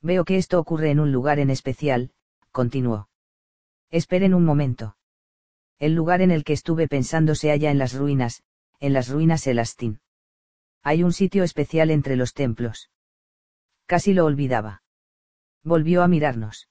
Veo 0.00 0.24
que 0.24 0.36
esto 0.36 0.58
ocurre 0.58 0.90
en 0.90 1.00
un 1.00 1.12
lugar 1.12 1.38
en 1.38 1.50
especial, 1.50 2.10
continuó. 2.50 3.08
Esperen 3.90 4.34
un 4.34 4.44
momento. 4.44 4.96
El 5.82 5.96
lugar 5.96 6.22
en 6.22 6.30
el 6.30 6.44
que 6.44 6.52
estuve 6.52 6.86
pensando 6.86 7.34
se 7.34 7.50
halla 7.50 7.72
en 7.72 7.78
las 7.78 7.92
ruinas, 7.92 8.44
en 8.78 8.92
las 8.92 9.08
ruinas 9.08 9.44
Elastín. 9.48 10.00
Hay 10.84 11.02
un 11.02 11.12
sitio 11.12 11.42
especial 11.42 11.90
entre 11.90 12.14
los 12.14 12.34
templos. 12.34 12.88
Casi 13.86 14.14
lo 14.14 14.24
olvidaba. 14.24 14.84
Volvió 15.64 16.04
a 16.04 16.06
mirarnos. 16.06 16.68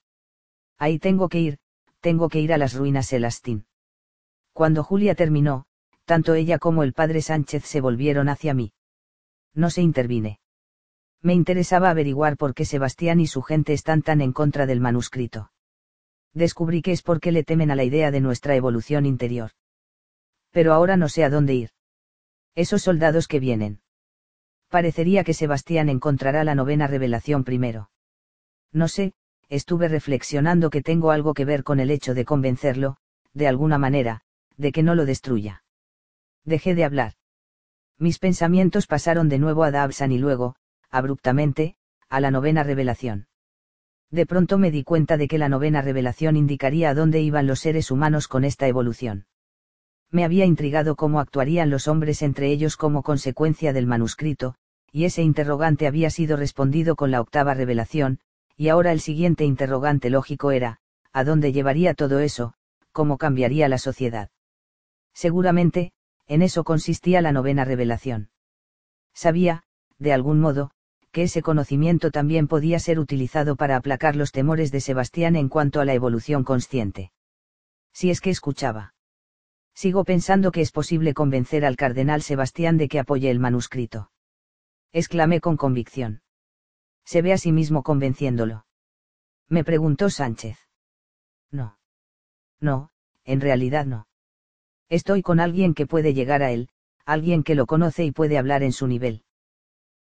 Ahí 0.77 0.97
tengo 0.97 1.27
que 1.27 1.41
ir, 1.41 1.59
tengo 1.99 2.29
que 2.29 2.39
ir 2.39 2.53
a 2.53 2.57
las 2.57 2.73
ruinas 2.73 3.11
Elastín. 3.11 3.65
Cuando 4.53 4.81
Julia 4.81 5.13
terminó, 5.13 5.65
tanto 6.05 6.33
ella 6.33 6.57
como 6.57 6.81
el 6.83 6.93
padre 6.93 7.21
Sánchez 7.21 7.65
se 7.65 7.81
volvieron 7.81 8.29
hacia 8.29 8.53
mí. 8.53 8.71
No 9.53 9.71
se 9.71 9.81
intervine. 9.81 10.39
Me 11.21 11.33
interesaba 11.33 11.89
averiguar 11.89 12.37
por 12.37 12.53
qué 12.53 12.63
Sebastián 12.63 13.19
y 13.19 13.27
su 13.27 13.41
gente 13.41 13.73
están 13.73 14.03
tan 14.03 14.21
en 14.21 14.31
contra 14.31 14.65
del 14.65 14.79
manuscrito. 14.79 15.50
Descubrí 16.33 16.81
que 16.81 16.91
es 16.91 17.01
porque 17.01 17.31
le 17.31 17.43
temen 17.43 17.71
a 17.71 17.75
la 17.75 17.83
idea 17.83 18.11
de 18.11 18.21
nuestra 18.21 18.55
evolución 18.55 19.05
interior. 19.05 19.51
Pero 20.51 20.73
ahora 20.73 20.97
no 20.97 21.09
sé 21.09 21.23
a 21.23 21.29
dónde 21.29 21.53
ir. 21.53 21.69
Esos 22.55 22.81
soldados 22.81 23.27
que 23.27 23.39
vienen. 23.39 23.81
Parecería 24.69 25.23
que 25.23 25.33
Sebastián 25.33 25.89
encontrará 25.89 26.43
la 26.43 26.55
novena 26.55 26.87
revelación 26.87 27.43
primero. 27.43 27.91
No 28.71 28.87
sé, 28.87 29.13
estuve 29.49 29.89
reflexionando 29.89 30.69
que 30.69 30.81
tengo 30.81 31.11
algo 31.11 31.33
que 31.33 31.45
ver 31.45 31.63
con 31.63 31.79
el 31.79 31.91
hecho 31.91 32.13
de 32.13 32.23
convencerlo, 32.23 32.97
de 33.33 33.47
alguna 33.47 33.77
manera, 33.77 34.21
de 34.55 34.71
que 34.71 34.83
no 34.83 34.95
lo 34.95 35.05
destruya. 35.05 35.63
Dejé 36.45 36.75
de 36.75 36.85
hablar. 36.85 37.13
Mis 37.97 38.17
pensamientos 38.17 38.87
pasaron 38.87 39.27
de 39.27 39.39
nuevo 39.39 39.63
a 39.63 39.71
Dabsan 39.71 40.11
y 40.11 40.17
luego, 40.17 40.55
abruptamente, 40.89 41.75
a 42.09 42.19
la 42.19 42.31
novena 42.31 42.63
revelación. 42.63 43.27
De 44.11 44.25
pronto 44.25 44.57
me 44.57 44.71
di 44.71 44.83
cuenta 44.83 45.15
de 45.15 45.29
que 45.29 45.37
la 45.37 45.47
novena 45.47 45.81
revelación 45.81 46.35
indicaría 46.35 46.89
a 46.89 46.93
dónde 46.93 47.21
iban 47.21 47.47
los 47.47 47.61
seres 47.61 47.91
humanos 47.91 48.27
con 48.27 48.43
esta 48.43 48.67
evolución. 48.67 49.25
Me 50.09 50.25
había 50.25 50.45
intrigado 50.45 50.97
cómo 50.97 51.21
actuarían 51.21 51.69
los 51.69 51.87
hombres 51.87 52.21
entre 52.21 52.51
ellos 52.51 52.75
como 52.75 53.03
consecuencia 53.03 53.71
del 53.71 53.87
manuscrito, 53.87 54.55
y 54.91 55.05
ese 55.05 55.21
interrogante 55.21 55.87
había 55.87 56.09
sido 56.09 56.35
respondido 56.35 56.97
con 56.97 57.11
la 57.11 57.21
octava 57.21 57.53
revelación, 57.53 58.19
y 58.57 58.67
ahora 58.67 58.91
el 58.91 58.99
siguiente 58.99 59.45
interrogante 59.45 60.09
lógico 60.09 60.51
era, 60.51 60.79
¿a 61.13 61.23
dónde 61.23 61.53
llevaría 61.53 61.93
todo 61.93 62.19
eso? 62.19 62.53
¿Cómo 62.91 63.17
cambiaría 63.17 63.69
la 63.69 63.77
sociedad? 63.77 64.29
Seguramente, 65.13 65.93
en 66.27 66.41
eso 66.41 66.65
consistía 66.65 67.21
la 67.21 67.31
novena 67.31 67.63
revelación. 67.63 68.29
Sabía, 69.13 69.63
de 69.97 70.11
algún 70.11 70.41
modo, 70.41 70.71
que 71.11 71.23
ese 71.23 71.41
conocimiento 71.41 72.09
también 72.11 72.47
podía 72.47 72.79
ser 72.79 72.99
utilizado 72.99 73.55
para 73.55 73.75
aplacar 73.75 74.15
los 74.15 74.31
temores 74.31 74.71
de 74.71 74.81
Sebastián 74.81 75.35
en 75.35 75.49
cuanto 75.49 75.81
a 75.81 75.85
la 75.85 75.93
evolución 75.93 76.43
consciente. 76.43 77.11
Si 77.93 78.09
es 78.09 78.21
que 78.21 78.29
escuchaba. 78.29 78.93
Sigo 79.73 80.03
pensando 80.03 80.51
que 80.51 80.61
es 80.61 80.71
posible 80.71 81.13
convencer 81.13 81.65
al 81.65 81.75
cardenal 81.75 82.21
Sebastián 82.21 82.77
de 82.77 82.87
que 82.87 82.99
apoye 82.99 83.29
el 83.29 83.39
manuscrito. 83.39 84.11
Exclamé 84.93 85.41
con 85.41 85.57
convicción. 85.57 86.21
Se 87.05 87.21
ve 87.21 87.33
a 87.33 87.37
sí 87.37 87.51
mismo 87.51 87.83
convenciéndolo. 87.83 88.65
Me 89.47 89.63
preguntó 89.63 90.09
Sánchez. 90.09 90.57
No. 91.51 91.77
No, 92.59 92.91
en 93.25 93.41
realidad 93.41 93.85
no. 93.85 94.07
Estoy 94.87 95.21
con 95.21 95.39
alguien 95.39 95.73
que 95.73 95.87
puede 95.87 96.13
llegar 96.13 96.43
a 96.43 96.51
él, 96.51 96.69
alguien 97.05 97.43
que 97.43 97.55
lo 97.55 97.65
conoce 97.65 98.05
y 98.05 98.11
puede 98.11 98.37
hablar 98.37 98.63
en 98.63 98.71
su 98.71 98.87
nivel. 98.87 99.23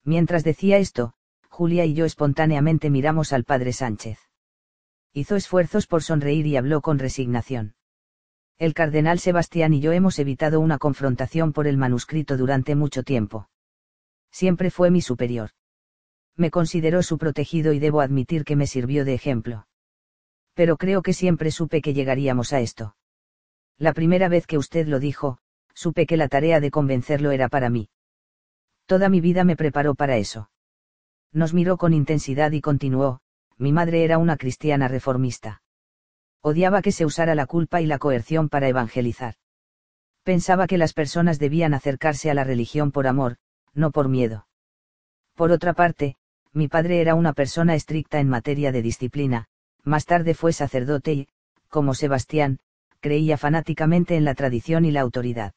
Mientras 0.07 0.45
decía 0.45 0.77
esto, 0.77 1.15
Julia 1.49 1.83
y 1.83 1.93
yo 1.93 2.05
espontáneamente 2.05 2.89
miramos 2.89 3.33
al 3.33 3.43
padre 3.43 3.73
Sánchez. 3.73 4.17
Hizo 5.11 5.35
esfuerzos 5.35 5.85
por 5.85 6.01
sonreír 6.01 6.47
y 6.47 6.55
habló 6.55 6.79
con 6.79 6.97
resignación. 6.97 7.75
El 8.57 8.73
cardenal 8.73 9.19
Sebastián 9.19 9.73
y 9.73 9.81
yo 9.81 9.91
hemos 9.91 10.17
evitado 10.17 10.61
una 10.61 10.77
confrontación 10.77 11.51
por 11.51 11.67
el 11.67 11.75
manuscrito 11.75 12.37
durante 12.37 12.73
mucho 12.73 13.03
tiempo. 13.03 13.49
Siempre 14.31 14.71
fue 14.71 14.91
mi 14.91 15.01
superior. 15.01 15.49
Me 16.37 16.51
consideró 16.51 17.03
su 17.03 17.17
protegido 17.17 17.73
y 17.73 17.79
debo 17.79 17.99
admitir 17.99 18.45
que 18.45 18.55
me 18.55 18.65
sirvió 18.65 19.03
de 19.03 19.13
ejemplo. 19.13 19.67
Pero 20.53 20.77
creo 20.77 21.01
que 21.01 21.11
siempre 21.11 21.51
supe 21.51 21.81
que 21.81 21.93
llegaríamos 21.93 22.53
a 22.53 22.61
esto. 22.61 22.95
La 23.77 23.91
primera 23.91 24.29
vez 24.29 24.47
que 24.47 24.57
usted 24.57 24.87
lo 24.87 25.01
dijo, 25.01 25.39
supe 25.73 26.05
que 26.05 26.15
la 26.15 26.29
tarea 26.29 26.61
de 26.61 26.71
convencerlo 26.71 27.31
era 27.31 27.49
para 27.49 27.69
mí. 27.69 27.89
Toda 28.87 29.09
mi 29.09 29.19
vida 29.19 29.43
me 29.43 29.57
preparó 29.57 29.95
para 29.95 30.15
eso. 30.15 30.49
Nos 31.33 31.53
miró 31.53 31.77
con 31.77 31.93
intensidad 31.93 32.51
y 32.53 32.61
continuó, 32.61 33.19
mi 33.57 33.73
madre 33.73 34.05
era 34.05 34.17
una 34.17 34.37
cristiana 34.37 34.87
reformista. 34.87 35.61
Odiaba 36.41 36.81
que 36.81 36.93
se 36.93 37.05
usara 37.05 37.35
la 37.35 37.47
culpa 37.47 37.81
y 37.81 37.85
la 37.85 37.99
coerción 37.99 38.47
para 38.47 38.69
evangelizar. 38.69 39.35
Pensaba 40.23 40.67
que 40.67 40.77
las 40.77 40.93
personas 40.93 41.37
debían 41.37 41.73
acercarse 41.73 42.31
a 42.31 42.33
la 42.33 42.45
religión 42.45 42.91
por 42.91 43.07
amor, 43.07 43.37
no 43.73 43.91
por 43.91 44.07
miedo. 44.07 44.47
Por 45.35 45.51
otra 45.51 45.73
parte, 45.73 46.15
mi 46.53 46.69
padre 46.69 47.01
era 47.01 47.13
una 47.13 47.33
persona 47.33 47.75
estricta 47.75 48.19
en 48.19 48.29
materia 48.29 48.71
de 48.71 48.81
disciplina, 48.81 49.47
más 49.83 50.05
tarde 50.05 50.33
fue 50.33 50.53
sacerdote 50.53 51.13
y, 51.13 51.27
como 51.67 51.93
Sebastián, 51.93 52.59
creía 53.01 53.37
fanáticamente 53.37 54.15
en 54.15 54.23
la 54.23 54.33
tradición 54.33 54.85
y 54.85 54.91
la 54.91 55.01
autoridad. 55.01 55.53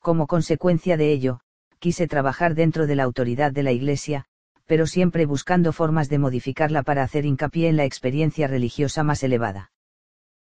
Como 0.00 0.26
consecuencia 0.26 0.96
de 0.96 1.12
ello, 1.12 1.40
quise 1.78 2.06
trabajar 2.06 2.54
dentro 2.54 2.86
de 2.86 2.96
la 2.96 3.04
autoridad 3.04 3.52
de 3.52 3.62
la 3.62 3.72
Iglesia, 3.72 4.26
pero 4.66 4.86
siempre 4.86 5.24
buscando 5.24 5.72
formas 5.72 6.08
de 6.08 6.18
modificarla 6.18 6.82
para 6.82 7.02
hacer 7.02 7.24
hincapié 7.24 7.68
en 7.68 7.76
la 7.76 7.84
experiencia 7.84 8.46
religiosa 8.46 9.02
más 9.02 9.22
elevada. 9.22 9.72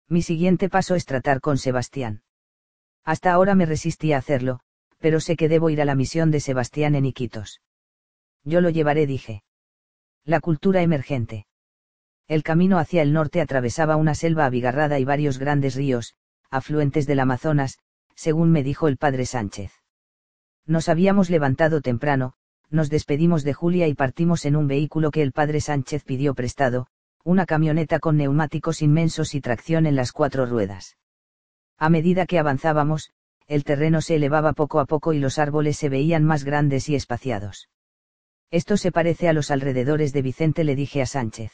Mi 0.08 0.22
siguiente 0.22 0.69
paso 0.69 0.96
es 0.96 1.06
tratar 1.06 1.42
con 1.42 1.58
Sebastián. 1.58 2.24
Hasta 3.03 3.33
ahora 3.33 3.53
me 3.53 3.66
resistí 3.66 4.14
a 4.14 4.17
hacerlo, 4.17 4.62
pero 4.99 5.19
sé 5.19 5.35
que 5.35 5.49
debo 5.49 5.69
ir 5.69 5.82
a 5.82 5.85
la 5.85 5.96
misión 5.96 6.32
de 6.32 6.40
Sebastián 6.40 6.96
en 6.96 7.06
Iquitos. 7.06 7.62
Yo 8.46 8.62
lo 8.62 8.69
llevaré, 8.69 9.06
dije. 9.06 9.44
La 10.24 10.40
cultura 10.40 10.82
emergente. 10.82 11.46
El 12.30 12.44
camino 12.44 12.78
hacia 12.78 13.01
el 13.01 13.12
norte 13.12 13.42
atravesaba 13.42 13.98
una 13.98 14.16
selva 14.16 14.46
abigarrada 14.46 14.99
y 14.99 15.03
varios 15.03 15.38
grandes 15.38 15.76
ríos, 15.76 16.16
afluentes 16.49 17.06
del 17.06 17.19
Amazonas, 17.19 17.80
según 18.16 18.51
me 18.51 18.64
dijo 18.64 18.88
el 18.88 18.96
padre 18.96 19.26
Sánchez. 19.26 19.83
Nos 20.65 20.88
habíamos 20.88 21.29
levantado 21.29 21.81
temprano, 21.81 22.33
nos 22.69 22.90
despedimos 22.90 23.44
de 23.44 23.53
Julia 23.53 23.88
y 23.88 23.94
partimos 23.94 24.46
en 24.46 24.56
un 24.56 24.67
vehículo 24.67 25.12
que 25.12 25.22
el 25.22 25.31
padre 25.31 25.62
Sánchez 25.62 26.03
pidió 26.03 26.33
prestado, 26.33 26.88
una 27.24 27.46
camioneta 27.46 27.99
con 27.99 28.17
neumáticos 28.17 28.81
inmensos 28.81 29.35
y 29.35 29.42
tracción 29.42 29.85
en 29.85 29.96
las 29.96 30.12
cuatro 30.12 30.46
ruedas. 30.46 30.97
A 31.78 31.90
medida 31.90 32.26
que 32.26 32.40
avanzábamos, 32.40 33.12
el 33.47 33.63
terreno 33.63 34.01
se 34.01 34.15
elevaba 34.15 34.53
poco 34.53 34.79
a 34.79 34.85
poco 34.85 35.13
y 35.13 35.19
los 35.19 35.38
árboles 35.38 35.78
se 35.78 35.90
veían 35.90 36.24
más 36.24 36.44
grandes 36.44 36.88
y 36.90 36.96
espaciados. 36.96 37.69
Esto 38.51 38.78
se 38.78 38.92
parece 38.92 39.28
a 39.28 39.33
los 39.33 39.51
alrededores 39.51 40.13
de 40.13 40.22
Vicente, 40.22 40.63
le 40.63 40.76
dije 40.76 41.01
a 41.01 41.06
Sánchez. 41.06 41.51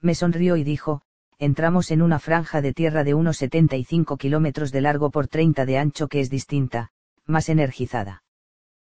Me 0.00 0.14
sonrió 0.14 0.56
y 0.56 0.64
dijo, 0.64 1.02
entramos 1.38 1.90
en 1.90 2.00
una 2.00 2.18
franja 2.18 2.62
de 2.62 2.72
tierra 2.72 3.04
de 3.04 3.14
unos 3.14 3.36
75 3.38 4.16
kilómetros 4.16 4.72
de 4.72 4.80
largo 4.80 5.10
por 5.10 5.28
30 5.28 5.66
de 5.66 5.78
ancho 5.78 6.08
que 6.08 6.20
es 6.20 6.30
distinta, 6.30 6.92
más 7.26 7.48
energizada. 7.48 8.22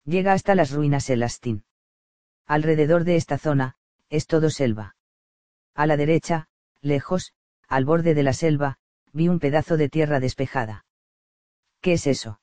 Llega 0.04 0.32
hasta 0.32 0.54
las 0.54 0.70
ruinas 0.70 1.08
Elastín. 1.10 1.64
Alrededor 2.46 3.04
de 3.04 3.16
esta 3.16 3.38
zona, 3.38 3.74
es 4.08 4.26
todo 4.26 4.50
selva. 4.50 4.96
A 5.74 5.86
la 5.86 5.96
derecha, 5.96 6.48
lejos, 6.80 7.32
al 7.68 7.84
borde 7.84 8.14
de 8.14 8.22
la 8.22 8.32
selva, 8.32 8.78
vi 9.12 9.28
un 9.28 9.40
pedazo 9.40 9.76
de 9.76 9.88
tierra 9.88 10.20
despejada. 10.20 10.84
¿Qué 11.80 11.94
es 11.94 12.06
eso? 12.06 12.40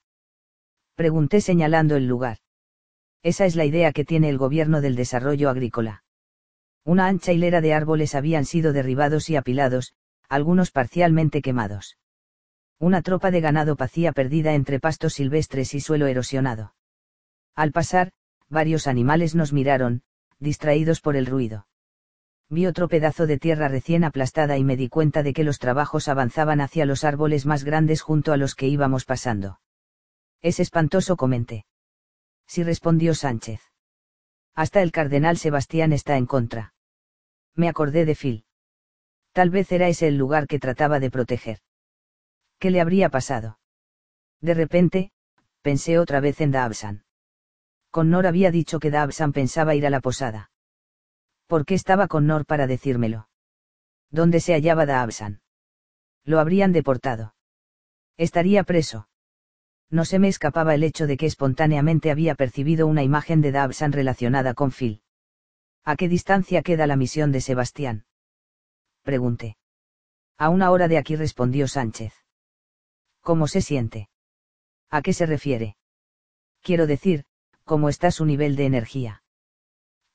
Pregunté 0.96 1.42
señalando 1.42 1.96
el 1.96 2.08
lugar. 2.08 2.40
Esa 3.22 3.46
es 3.46 3.56
la 3.56 3.66
idea 3.66 3.94
que 3.94 4.06
tiene 4.06 4.30
el 4.30 4.38
gobierno 4.38 4.82
del 4.82 4.96
desarrollo 4.96 5.50
agrícola. 5.50 6.04
Una 6.84 7.08
ancha 7.08 7.32
hilera 7.32 7.62
de 7.62 7.74
árboles 7.74 8.16
habían 8.16 8.46
sido 8.46 8.74
derribados 8.74 9.30
y 9.30 9.38
apilados, 9.38 9.94
algunos 10.28 10.72
parcialmente 10.72 11.42
quemados 11.42 11.98
una 12.80 13.02
tropa 13.02 13.32
de 13.32 13.42
ganado 13.42 13.76
pacía 13.76 14.12
perdida 14.12 14.54
entre 14.54 14.80
pastos 14.80 15.14
silvestres 15.14 15.74
y 15.74 15.80
suelo 15.80 16.08
erosionado. 16.08 16.74
Al 17.56 17.72
pasar, 17.72 18.12
varios 18.50 18.88
animales 18.88 19.36
nos 19.36 19.54
miraron, 19.54 20.04
distraídos 20.40 21.02
por 21.02 21.16
el 21.16 21.26
ruido. 21.26 21.68
Vi 22.50 22.68
otro 22.68 22.88
pedazo 22.88 23.26
de 23.26 23.40
tierra 23.40 23.68
recién 23.68 24.04
aplastada 24.04 24.58
y 24.58 24.64
me 24.64 24.78
di 24.78 24.90
cuenta 24.90 25.24
de 25.24 25.34
que 25.34 25.44
los 25.44 25.60
trabajos 25.60 26.08
avanzaban 26.08 26.62
hacia 26.62 26.86
los 26.86 27.04
árboles 27.04 27.46
más 27.46 27.64
grandes 27.64 28.02
junto 28.02 28.32
a 28.32 28.38
los 28.38 28.54
que 28.54 28.68
íbamos 28.68 29.06
pasando. 29.06 29.60
Es 30.42 30.60
espantoso, 30.60 31.16
comenté. 31.16 31.66
Sí 32.46 32.64
respondió 32.64 33.16
Sánchez. 33.16 33.62
Hasta 34.56 34.82
el 34.82 34.92
cardenal 34.92 35.38
Sebastián 35.38 35.94
está 35.94 36.18
en 36.18 36.26
contra. 36.26 36.74
Me 37.56 37.70
acordé 37.70 38.06
de 38.06 38.16
Phil. 38.16 38.46
Tal 39.32 39.50
vez 39.50 39.72
era 39.72 39.88
ese 39.88 40.08
el 40.08 40.18
lugar 40.18 40.48
que 40.48 40.60
trataba 40.60 41.00
de 41.00 41.10
proteger. 41.10 41.60
¿Qué 42.64 42.72
le 42.72 42.80
habría 42.80 43.10
pasado? 43.10 43.60
De 44.40 44.54
repente, 44.54 45.12
pensé 45.62 46.00
otra 46.00 46.22
vez 46.22 46.40
en 46.40 46.52
Dabsan. 46.52 47.04
Connor 47.92 48.26
había 48.26 48.52
dicho 48.52 48.80
que 48.80 48.90
Dabsan 48.90 49.34
pensaba 49.34 49.76
ir 49.76 49.86
a 49.86 49.90
la 49.90 50.00
posada. 50.00 50.50
¿Por 51.48 51.66
qué 51.66 51.74
estaba 51.76 52.08
Connor 52.08 52.46
para 52.46 52.66
decírmelo? 52.66 53.28
¿Dónde 54.12 54.40
se 54.40 54.54
hallaba 54.54 54.86
Dabsan? 54.86 55.42
Lo 56.24 56.40
habrían 56.40 56.72
deportado. 56.72 57.36
Estaría 58.16 58.64
preso. 58.64 59.10
No 59.90 60.06
se 60.06 60.18
me 60.18 60.30
escapaba 60.30 60.74
el 60.74 60.84
hecho 60.84 61.06
de 61.06 61.18
que 61.18 61.26
espontáneamente 61.26 62.12
había 62.12 62.34
percibido 62.34 62.88
una 62.88 63.04
imagen 63.04 63.42
de 63.42 63.52
Dabsan 63.52 63.92
relacionada 63.92 64.54
con 64.54 64.72
Phil. 64.72 65.02
¿A 65.84 65.98
qué 65.98 66.08
distancia 66.08 66.62
queda 66.62 66.88
la 66.88 66.96
misión 66.96 67.34
de 67.34 67.42
Sebastián? 67.42 68.06
Pregunté. 69.02 69.58
A 70.38 70.48
una 70.48 70.72
hora 70.72 70.88
de 70.88 70.98
aquí 70.98 71.18
respondió 71.18 71.68
Sánchez. 71.68 72.23
¿Cómo 73.24 73.48
se 73.48 73.62
siente? 73.62 74.10
¿A 74.90 75.02
qué 75.02 75.14
se 75.14 75.26
refiere? 75.26 75.78
Quiero 76.62 76.88
decir, 76.88 77.24
¿cómo 77.64 77.88
está 77.88 78.12
su 78.12 78.26
nivel 78.26 78.58
de 78.58 78.66
energía? 78.66 79.24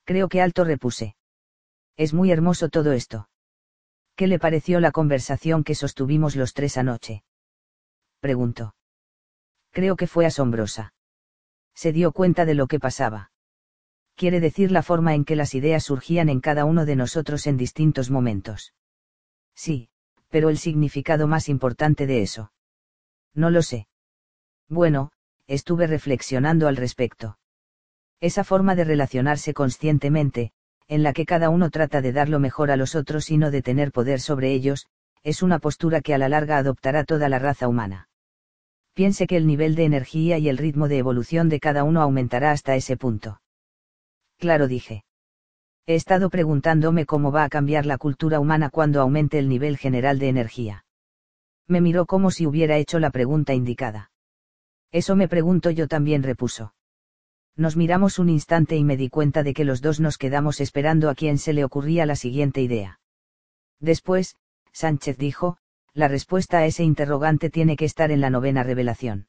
Creo 0.05 0.29
que 0.29 0.41
alto 0.41 0.63
repuse. 0.63 1.15
Es 1.97 2.13
muy 2.13 2.31
hermoso 2.31 2.69
todo 2.69 2.93
esto. 2.93 3.27
¿Qué 4.15 4.27
le 4.27 4.37
pareció 4.37 4.79
la 4.79 4.91
conversación 4.91 5.63
que 5.63 5.73
sostuvimos 5.73 6.35
los 6.35 6.53
tres 6.53 6.77
anoche? 6.77 7.23
Preguntó. 8.19 8.75
Creo 9.71 9.95
que 9.95 10.05
fue 10.05 10.27
asombrosa. 10.27 10.93
Se 11.73 11.91
dio 11.91 12.11
cuenta 12.11 12.45
de 12.45 12.53
lo 12.53 12.67
que 12.67 12.79
pasaba. 12.79 13.31
Quiere 14.15 14.39
decir 14.39 14.71
la 14.71 14.83
forma 14.83 15.15
en 15.15 15.25
que 15.25 15.35
las 15.35 15.55
ideas 15.55 15.83
surgían 15.83 16.29
en 16.29 16.41
cada 16.41 16.65
uno 16.65 16.85
de 16.85 16.95
nosotros 16.95 17.47
en 17.47 17.57
distintos 17.57 18.11
momentos. 18.11 18.73
Sí, 19.55 19.89
pero 20.27 20.49
el 20.49 20.59
significado 20.59 21.25
más 21.25 21.49
importante 21.49 22.05
de 22.05 22.21
eso. 22.21 22.51
No 23.33 23.49
lo 23.49 23.61
sé. 23.61 23.87
Bueno, 24.67 25.11
estuve 25.47 25.87
reflexionando 25.87 26.67
al 26.67 26.77
respecto. 26.77 27.37
Esa 28.21 28.43
forma 28.43 28.75
de 28.75 28.83
relacionarse 28.83 29.53
conscientemente, 29.53 30.51
en 30.87 31.03
la 31.03 31.13
que 31.13 31.25
cada 31.25 31.49
uno 31.49 31.69
trata 31.69 32.01
de 32.01 32.11
dar 32.11 32.29
lo 32.29 32.39
mejor 32.39 32.71
a 32.71 32.75
los 32.75 32.95
otros 32.95 33.29
y 33.31 33.37
no 33.37 33.51
de 33.51 33.61
tener 33.61 33.91
poder 33.91 34.19
sobre 34.19 34.51
ellos, 34.51 34.87
es 35.23 35.41
una 35.41 35.59
postura 35.59 36.01
que 36.01 36.13
a 36.13 36.17
la 36.17 36.29
larga 36.29 36.57
adoptará 36.57 37.03
toda 37.03 37.29
la 37.29 37.39
raza 37.39 37.67
humana. 37.67 38.09
Piense 38.93 39.27
que 39.27 39.37
el 39.37 39.47
nivel 39.47 39.75
de 39.75 39.85
energía 39.85 40.37
y 40.37 40.49
el 40.49 40.57
ritmo 40.57 40.87
de 40.87 40.97
evolución 40.97 41.49
de 41.49 41.59
cada 41.59 41.83
uno 41.83 42.01
aumentará 42.01 42.51
hasta 42.51 42.75
ese 42.75 42.97
punto. 42.97 43.41
Claro 44.37 44.67
dije. 44.67 45.03
He 45.85 45.95
estado 45.95 46.29
preguntándome 46.29 47.05
cómo 47.05 47.31
va 47.31 47.43
a 47.43 47.49
cambiar 47.49 47.85
la 47.85 47.97
cultura 47.97 48.39
humana 48.39 48.69
cuando 48.69 49.01
aumente 49.01 49.39
el 49.39 49.49
nivel 49.49 49.77
general 49.77 50.19
de 50.19 50.29
energía 50.29 50.83
me 51.69 51.81
miró 51.81 52.05
como 52.05 52.31
si 52.31 52.45
hubiera 52.45 52.77
hecho 52.77 52.99
la 52.99 53.11
pregunta 53.11 53.53
indicada. 53.53 54.11
Eso 54.91 55.15
me 55.15 55.27
pregunto 55.27 55.69
yo 55.69 55.87
también, 55.87 56.23
repuso. 56.23 56.73
Nos 57.55 57.77
miramos 57.77 58.19
un 58.19 58.29
instante 58.29 58.75
y 58.75 58.83
me 58.83 58.97
di 58.97 59.09
cuenta 59.09 59.43
de 59.43 59.53
que 59.53 59.65
los 59.65 59.81
dos 59.81 59.99
nos 59.99 60.17
quedamos 60.17 60.61
esperando 60.61 61.09
a 61.09 61.15
quien 61.15 61.37
se 61.37 61.53
le 61.53 61.63
ocurría 61.63 62.05
la 62.05 62.15
siguiente 62.15 62.61
idea. 62.61 62.99
Después, 63.79 64.35
Sánchez 64.71 65.17
dijo, 65.17 65.57
la 65.93 66.07
respuesta 66.07 66.59
a 66.59 66.65
ese 66.65 66.83
interrogante 66.83 67.49
tiene 67.49 67.75
que 67.75 67.85
estar 67.85 68.11
en 68.11 68.21
la 68.21 68.29
novena 68.29 68.63
revelación. 68.63 69.27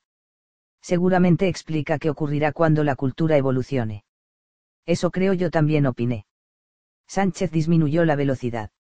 Seguramente 0.81 1.49
explica 1.49 1.99
qué 1.99 2.09
ocurrirá 2.09 2.53
cuando 2.53 2.85
la 2.85 2.97
cultura 2.97 3.37
evolucione. 3.37 4.05
Eso 4.87 5.11
creo 5.11 5.35
yo 5.35 5.51
también 5.51 5.87
opiné. 5.87 6.27
Sánchez 7.07 7.51
disminuyó 7.51 8.05
la 8.05 8.17
velocidad. 8.17 8.71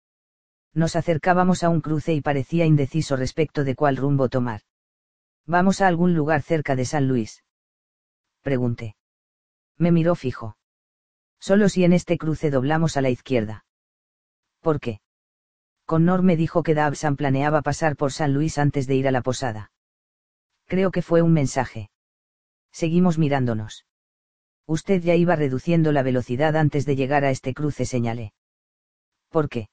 Nos 0.72 0.96
acercábamos 0.96 1.62
a 1.64 1.68
un 1.68 1.80
cruce 1.80 2.12
y 2.14 2.20
parecía 2.20 2.64
indeciso 2.64 3.16
respecto 3.16 3.64
de 3.64 3.74
cuál 3.74 3.96
rumbo 3.96 4.28
tomar. 4.28 4.62
¿Vamos 5.46 5.80
a 5.80 5.88
algún 5.88 6.14
lugar 6.14 6.42
cerca 6.42 6.76
de 6.76 6.84
San 6.84 7.08
Luis? 7.08 7.44
Pregunté. 8.42 8.96
Me 9.78 9.90
miró 9.90 10.14
fijo. 10.14 10.56
Solo 11.40 11.68
si 11.68 11.84
en 11.84 11.92
este 11.92 12.18
cruce 12.18 12.50
doblamos 12.50 12.96
a 12.96 13.00
la 13.00 13.10
izquierda. 13.10 13.64
¿Por 14.60 14.78
qué? 14.78 15.00
Connor 15.86 16.22
me 16.22 16.36
dijo 16.36 16.62
que 16.62 16.74
Dabsan 16.74 17.16
planeaba 17.16 17.62
pasar 17.62 17.96
por 17.96 18.12
San 18.12 18.32
Luis 18.32 18.58
antes 18.58 18.86
de 18.86 18.94
ir 18.94 19.08
a 19.08 19.10
la 19.10 19.22
posada. 19.22 19.72
Creo 20.66 20.92
que 20.92 21.02
fue 21.02 21.22
un 21.22 21.32
mensaje. 21.32 21.90
Seguimos 22.70 23.18
mirándonos. 23.18 23.86
Usted 24.66 25.02
ya 25.02 25.16
iba 25.16 25.34
reduciendo 25.34 25.90
la 25.90 26.04
velocidad 26.04 26.56
antes 26.56 26.86
de 26.86 26.94
llegar 26.94 27.24
a 27.24 27.30
este 27.30 27.54
cruce, 27.54 27.86
señalé. 27.86 28.34
¿Por 29.30 29.48
qué? 29.48 29.68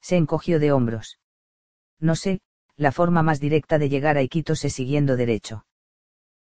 Se 0.00 0.16
encogió 0.16 0.58
de 0.58 0.72
hombros. 0.72 1.18
No 1.98 2.16
sé, 2.16 2.40
la 2.76 2.92
forma 2.92 3.22
más 3.22 3.40
directa 3.40 3.78
de 3.78 3.88
llegar 3.88 4.16
a 4.16 4.22
Iquitos 4.22 4.64
es 4.64 4.72
siguiendo 4.72 5.16
derecho. 5.16 5.66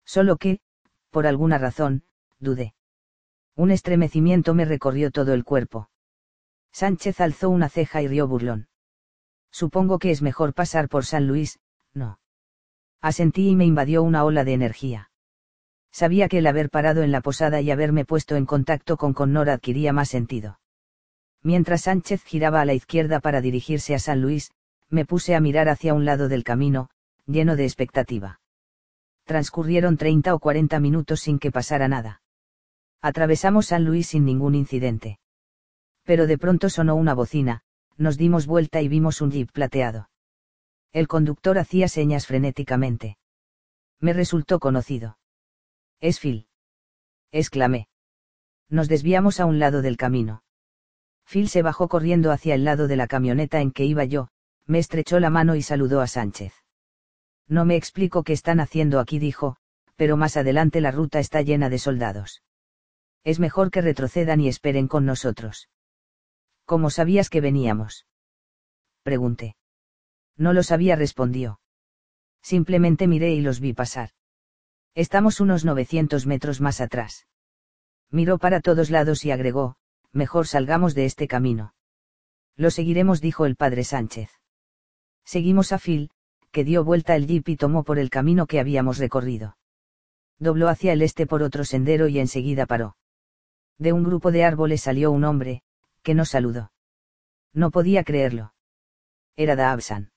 Solo 0.06 0.38
que, 0.38 0.60
por 1.10 1.26
alguna 1.28 1.58
razón, 1.58 2.04
dudé. 2.40 2.76
Un 3.56 3.72
estremecimiento 3.72 4.54
me 4.54 4.66
recorrió 4.66 5.10
todo 5.10 5.34
el 5.34 5.44
cuerpo. 5.44 5.90
Sánchez 6.72 7.20
alzó 7.22 7.50
una 7.50 7.70
ceja 7.70 8.04
y 8.04 8.08
rió 8.08 8.28
burlón. 8.28 8.68
Supongo 9.52 9.98
que 9.98 10.12
es 10.12 10.22
mejor 10.22 10.54
pasar 10.54 10.90
por 10.90 11.06
San 11.06 11.26
Luis, 11.26 11.60
no. 11.94 12.20
Asentí 13.02 13.50
y 13.50 13.56
me 13.56 13.66
invadió 13.66 14.04
una 14.04 14.24
ola 14.24 14.44
de 14.44 14.54
energía. 14.54 15.10
Sabía 15.92 16.28
que 16.28 16.38
el 16.38 16.48
haber 16.48 16.70
parado 16.70 17.02
en 17.02 17.12
la 17.12 17.22
posada 17.22 17.62
y 17.62 17.72
haberme 17.72 18.06
puesto 18.06 18.36
en 18.36 18.46
contacto 18.46 18.98
con 18.98 19.14
Connor 19.14 19.50
adquiría 19.50 19.94
más 19.94 20.10
sentido. 20.10 20.60
Mientras 21.48 21.84
Sánchez 21.84 22.26
giraba 22.26 22.60
a 22.60 22.66
la 22.66 22.74
izquierda 22.74 23.22
para 23.22 23.40
dirigirse 23.40 23.96
a 23.96 24.00
San 24.00 24.22
Luis, 24.22 24.52
me 24.90 25.06
puse 25.06 25.34
a 25.34 25.40
mirar 25.40 25.70
hacia 25.70 25.94
un 25.94 26.04
lado 26.04 26.28
del 26.28 26.44
camino, 26.44 26.90
lleno 27.26 27.56
de 27.56 27.64
expectativa. 27.64 28.42
Transcurrieron 29.24 29.96
30 29.96 30.36
o 30.36 30.40
40 30.40 30.78
minutos 30.82 31.22
sin 31.22 31.40
que 31.40 31.50
pasara 31.50 31.88
nada. 31.88 32.22
Atravesamos 33.02 33.68
San 33.68 33.86
Luis 33.86 34.08
sin 34.08 34.26
ningún 34.26 34.56
incidente. 34.56 35.20
Pero 36.04 36.28
de 36.28 36.38
pronto 36.38 36.70
sonó 36.70 36.96
una 36.96 37.14
bocina, 37.14 37.62
nos 37.96 38.18
dimos 38.18 38.46
vuelta 38.46 38.82
y 38.82 38.90
vimos 38.90 39.22
un 39.22 39.32
jeep 39.32 39.50
plateado. 39.50 40.10
El 40.92 41.08
conductor 41.08 41.60
hacía 41.60 41.88
señas 41.88 42.28
frenéticamente. 42.28 43.18
Me 44.02 44.12
resultó 44.12 44.60
conocido. 44.60 45.18
Es 46.02 46.20
Phil. 46.20 46.50
Exclamé. 47.32 47.88
Nos 48.68 48.90
desviamos 48.90 49.40
a 49.40 49.46
un 49.46 49.60
lado 49.60 49.82
del 49.82 49.96
camino. 49.96 50.44
Phil 51.30 51.50
se 51.50 51.62
bajó 51.62 51.90
corriendo 51.90 52.32
hacia 52.32 52.56
el 52.56 52.64
lado 52.64 52.88
de 52.88 52.96
la 52.96 53.08
camioneta 53.08 53.60
en 53.60 53.72
que 53.72 53.84
iba 53.84 54.06
yo, 54.06 54.30
me 54.66 54.80
estrechó 54.80 55.20
la 55.20 55.30
mano 55.30 55.56
y 55.56 55.62
saludó 55.62 56.00
a 56.00 56.08
Sánchez. 56.08 56.54
No 57.48 57.66
me 57.66 57.76
explico 57.76 58.24
qué 58.24 58.34
están 58.34 58.62
haciendo 58.62 59.00
aquí, 59.00 59.20
dijo, 59.20 59.58
pero 59.98 60.16
más 60.16 60.38
adelante 60.38 60.80
la 60.80 60.92
ruta 60.92 61.20
está 61.20 61.42
llena 61.42 61.70
de 61.70 61.80
soldados. 61.80 62.44
Es 63.24 63.40
mejor 63.40 63.72
que 63.72 63.82
retrocedan 63.82 64.40
y 64.40 64.48
esperen 64.48 64.88
con 64.88 65.06
nosotros. 65.06 65.70
¿Cómo 66.66 66.90
sabías 66.90 67.30
que 67.30 67.42
veníamos? 67.42 68.06
Pregunté. 69.04 69.56
No 70.38 70.54
lo 70.54 70.64
sabía, 70.64 70.96
respondió. 70.96 71.60
Simplemente 72.42 73.08
miré 73.08 73.32
y 73.34 73.42
los 73.42 73.60
vi 73.60 73.74
pasar. 73.74 74.12
Estamos 74.96 75.42
unos 75.42 75.66
900 75.66 76.26
metros 76.26 76.62
más 76.62 76.80
atrás. 76.80 77.28
Miró 78.12 78.38
para 78.38 78.62
todos 78.62 78.90
lados 78.90 79.26
y 79.26 79.32
agregó, 79.32 79.76
mejor 80.14 80.48
salgamos 80.48 80.96
de 80.96 81.06
este 81.06 81.28
camino. 81.28 81.74
Lo 82.56 82.72
seguiremos, 82.72 83.22
dijo 83.22 83.46
el 83.46 83.56
padre 83.56 83.84
Sánchez. 83.84 84.32
Seguimos 85.24 85.72
a 85.72 85.78
Phil, 85.78 86.10
que 86.52 86.64
dio 86.64 86.84
vuelta 86.84 87.16
el 87.16 87.28
jeep 87.28 87.50
y 87.50 87.56
tomó 87.56 87.84
por 87.84 88.00
el 88.00 88.10
camino 88.10 88.48
que 88.48 88.60
habíamos 88.60 88.98
recorrido. 88.98 89.58
Dobló 90.40 90.70
hacia 90.70 90.94
el 90.94 91.02
este 91.02 91.28
por 91.28 91.44
otro 91.44 91.66
sendero 91.66 92.08
y 92.08 92.20
enseguida 92.20 92.66
paró. 92.66 92.98
De 93.78 93.94
un 93.94 94.04
grupo 94.04 94.32
de 94.32 94.44
árboles 94.44 94.82
salió 94.82 95.12
un 95.12 95.24
hombre, 95.24 95.62
que 96.02 96.16
nos 96.16 96.30
saludó. 96.30 96.72
No 97.54 97.70
podía 97.70 98.04
creerlo. 98.04 98.54
Era 99.36 99.56
Daabsan. 99.56 100.12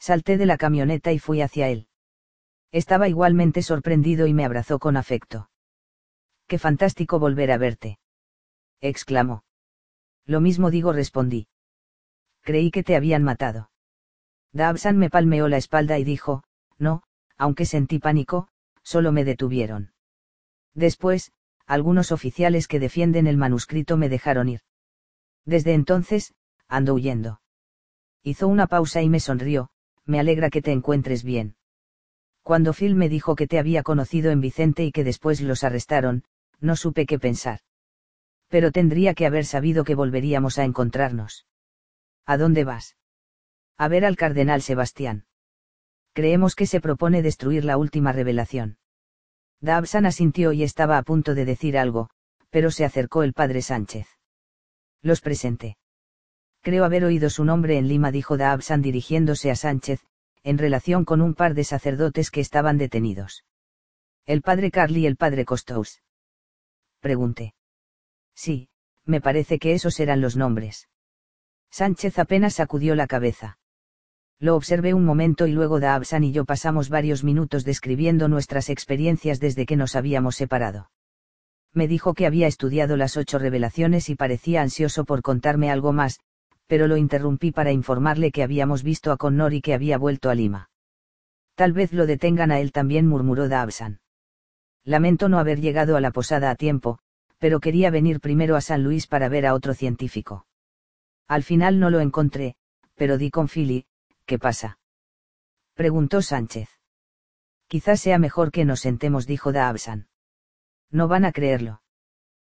Salté 0.00 0.36
de 0.36 0.46
la 0.46 0.56
camioneta 0.56 1.12
y 1.12 1.20
fui 1.20 1.42
hacia 1.42 1.68
él. 1.68 1.86
Estaba 2.72 3.08
igualmente 3.08 3.62
sorprendido 3.62 4.26
y 4.26 4.34
me 4.34 4.44
abrazó 4.44 4.78
con 4.80 4.96
afecto. 4.96 5.50
Qué 6.48 6.58
fantástico 6.58 7.20
volver 7.20 7.52
a 7.52 7.58
verte 7.58 7.98
exclamó. 8.82 9.44
Lo 10.26 10.40
mismo 10.40 10.70
digo, 10.70 10.92
respondí. 10.92 11.46
Creí 12.42 12.70
que 12.70 12.82
te 12.82 12.96
habían 12.96 13.22
matado. 13.22 13.70
Dabsan 14.52 14.98
me 14.98 15.08
palmeó 15.08 15.48
la 15.48 15.56
espalda 15.56 15.98
y 15.98 16.04
dijo, 16.04 16.42
no, 16.78 17.02
aunque 17.38 17.64
sentí 17.64 17.98
pánico, 17.98 18.48
solo 18.82 19.12
me 19.12 19.24
detuvieron. 19.24 19.92
Después, 20.74 21.32
algunos 21.64 22.12
oficiales 22.12 22.66
que 22.68 22.80
defienden 22.80 23.26
el 23.26 23.36
manuscrito 23.36 23.96
me 23.96 24.08
dejaron 24.08 24.48
ir. 24.48 24.60
Desde 25.46 25.74
entonces, 25.74 26.34
ando 26.68 26.94
huyendo. 26.94 27.40
Hizo 28.22 28.48
una 28.48 28.66
pausa 28.66 29.00
y 29.00 29.08
me 29.08 29.20
sonrió, 29.20 29.70
me 30.04 30.18
alegra 30.18 30.50
que 30.50 30.62
te 30.62 30.72
encuentres 30.72 31.22
bien. 31.22 31.56
Cuando 32.42 32.72
Phil 32.72 32.96
me 32.96 33.08
dijo 33.08 33.36
que 33.36 33.46
te 33.46 33.58
había 33.58 33.84
conocido 33.84 34.32
en 34.32 34.40
Vicente 34.40 34.84
y 34.84 34.90
que 34.90 35.04
después 35.04 35.40
los 35.40 35.62
arrestaron, 35.62 36.24
no 36.60 36.74
supe 36.74 37.06
qué 37.06 37.18
pensar 37.18 37.60
pero 38.52 38.70
tendría 38.70 39.14
que 39.14 39.24
haber 39.24 39.46
sabido 39.46 39.82
que 39.82 39.94
volveríamos 39.94 40.58
a 40.58 40.64
encontrarnos. 40.64 41.46
¿A 42.26 42.36
dónde 42.36 42.64
vas? 42.64 42.98
A 43.78 43.88
ver 43.88 44.04
al 44.04 44.16
cardenal 44.16 44.60
Sebastián. 44.60 45.24
Creemos 46.12 46.54
que 46.54 46.66
se 46.66 46.78
propone 46.78 47.22
destruir 47.22 47.64
la 47.64 47.78
última 47.78 48.12
revelación. 48.12 48.76
Dabsan 49.62 50.04
asintió 50.04 50.52
y 50.52 50.64
estaba 50.64 50.98
a 50.98 51.02
punto 51.02 51.34
de 51.34 51.46
decir 51.46 51.78
algo, 51.78 52.10
pero 52.50 52.70
se 52.70 52.84
acercó 52.84 53.22
el 53.22 53.32
padre 53.32 53.62
Sánchez. 53.62 54.06
Los 55.00 55.22
presenté. 55.22 55.78
Creo 56.60 56.84
haber 56.84 57.06
oído 57.06 57.30
su 57.30 57.46
nombre 57.46 57.78
en 57.78 57.88
Lima, 57.88 58.10
dijo 58.12 58.36
Dabsan 58.36 58.82
dirigiéndose 58.82 59.50
a 59.50 59.56
Sánchez, 59.56 60.04
en 60.42 60.58
relación 60.58 61.06
con 61.06 61.22
un 61.22 61.32
par 61.32 61.54
de 61.54 61.64
sacerdotes 61.64 62.30
que 62.30 62.42
estaban 62.42 62.76
detenidos. 62.76 63.46
El 64.26 64.42
padre 64.42 64.70
Carly 64.70 65.00
y 65.00 65.06
el 65.06 65.16
padre 65.16 65.46
Costous. 65.46 66.02
Pregunté. 67.00 67.54
Sí, 68.34 68.68
me 69.04 69.20
parece 69.20 69.58
que 69.58 69.72
esos 69.72 69.98
eran 70.00 70.20
los 70.20 70.36
nombres. 70.36 70.88
Sánchez 71.70 72.18
apenas 72.18 72.54
sacudió 72.54 72.94
la 72.94 73.06
cabeza. 73.06 73.58
Lo 74.38 74.56
observé 74.56 74.92
un 74.92 75.04
momento 75.04 75.46
y 75.46 75.52
luego 75.52 75.80
Daabsan 75.80 76.24
y 76.24 76.32
yo 76.32 76.44
pasamos 76.44 76.88
varios 76.88 77.24
minutos 77.24 77.64
describiendo 77.64 78.28
nuestras 78.28 78.70
experiencias 78.70 79.40
desde 79.40 79.66
que 79.66 79.76
nos 79.76 79.94
habíamos 79.94 80.36
separado. 80.36 80.90
Me 81.72 81.88
dijo 81.88 82.12
que 82.12 82.26
había 82.26 82.46
estudiado 82.48 82.96
las 82.96 83.16
ocho 83.16 83.38
revelaciones 83.38 84.08
y 84.10 84.16
parecía 84.16 84.60
ansioso 84.60 85.04
por 85.04 85.22
contarme 85.22 85.70
algo 85.70 85.92
más, 85.92 86.20
pero 86.66 86.88
lo 86.88 86.96
interrumpí 86.96 87.52
para 87.52 87.72
informarle 87.72 88.32
que 88.32 88.42
habíamos 88.42 88.82
visto 88.82 89.12
a 89.12 89.16
Connor 89.16 89.54
y 89.54 89.62
que 89.62 89.74
había 89.74 89.96
vuelto 89.96 90.28
a 90.28 90.34
Lima. 90.34 90.70
Tal 91.54 91.72
vez 91.72 91.92
lo 91.92 92.06
detengan 92.06 92.50
a 92.50 92.60
él 92.60 92.72
también, 92.72 93.06
murmuró 93.06 93.48
Daabsan. 93.48 94.00
Lamento 94.84 95.28
no 95.28 95.38
haber 95.38 95.60
llegado 95.60 95.96
a 95.96 96.00
la 96.00 96.10
posada 96.10 96.50
a 96.50 96.56
tiempo, 96.56 96.98
pero 97.42 97.58
quería 97.58 97.90
venir 97.90 98.20
primero 98.20 98.54
a 98.54 98.60
San 98.60 98.84
Luis 98.84 99.08
para 99.08 99.28
ver 99.28 99.46
a 99.46 99.54
otro 99.54 99.74
científico. 99.74 100.46
Al 101.26 101.42
final 101.42 101.80
no 101.80 101.90
lo 101.90 101.98
encontré, 101.98 102.54
pero 102.94 103.18
di 103.18 103.32
con 103.32 103.48
Philly, 103.48 103.84
¿qué 104.26 104.38
pasa? 104.38 104.78
Preguntó 105.74 106.22
Sánchez. 106.22 106.68
Quizás 107.66 108.00
sea 108.00 108.20
mejor 108.20 108.52
que 108.52 108.64
nos 108.64 108.78
sentemos, 108.78 109.26
dijo 109.26 109.50
Daabsan. 109.50 110.06
No 110.92 111.08
van 111.08 111.24
a 111.24 111.32
creerlo. 111.32 111.82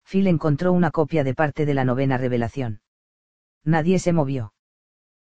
Phil 0.02 0.26
encontró 0.26 0.72
una 0.72 0.90
copia 0.90 1.22
de 1.22 1.34
parte 1.34 1.64
de 1.64 1.74
la 1.74 1.84
novena 1.84 2.18
revelación. 2.18 2.82
Nadie 3.62 4.00
se 4.00 4.12
movió. 4.12 4.52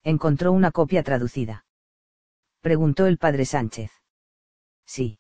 Encontró 0.05 0.53
una 0.53 0.71
copia 0.71 1.03
traducida. 1.03 1.67
Preguntó 2.61 3.07
el 3.07 3.19
padre 3.19 3.47
Sánchez. 3.47 3.91
Sí. 4.87 5.19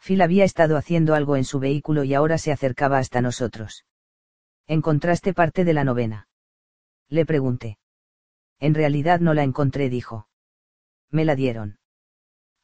Phil 0.00 0.22
había 0.22 0.44
estado 0.44 0.76
haciendo 0.76 1.14
algo 1.14 1.36
en 1.36 1.44
su 1.44 1.58
vehículo 1.58 2.04
y 2.04 2.14
ahora 2.14 2.38
se 2.38 2.52
acercaba 2.52 2.98
hasta 2.98 3.20
nosotros. 3.20 3.84
¿Encontraste 4.66 5.34
parte 5.34 5.64
de 5.64 5.74
la 5.74 5.84
novena? 5.84 6.28
Le 7.08 7.24
pregunté. 7.26 7.78
En 8.60 8.74
realidad 8.74 9.20
no 9.20 9.34
la 9.34 9.42
encontré, 9.42 9.88
dijo. 9.88 10.28
Me 11.10 11.24
la 11.24 11.34
dieron. 11.34 11.78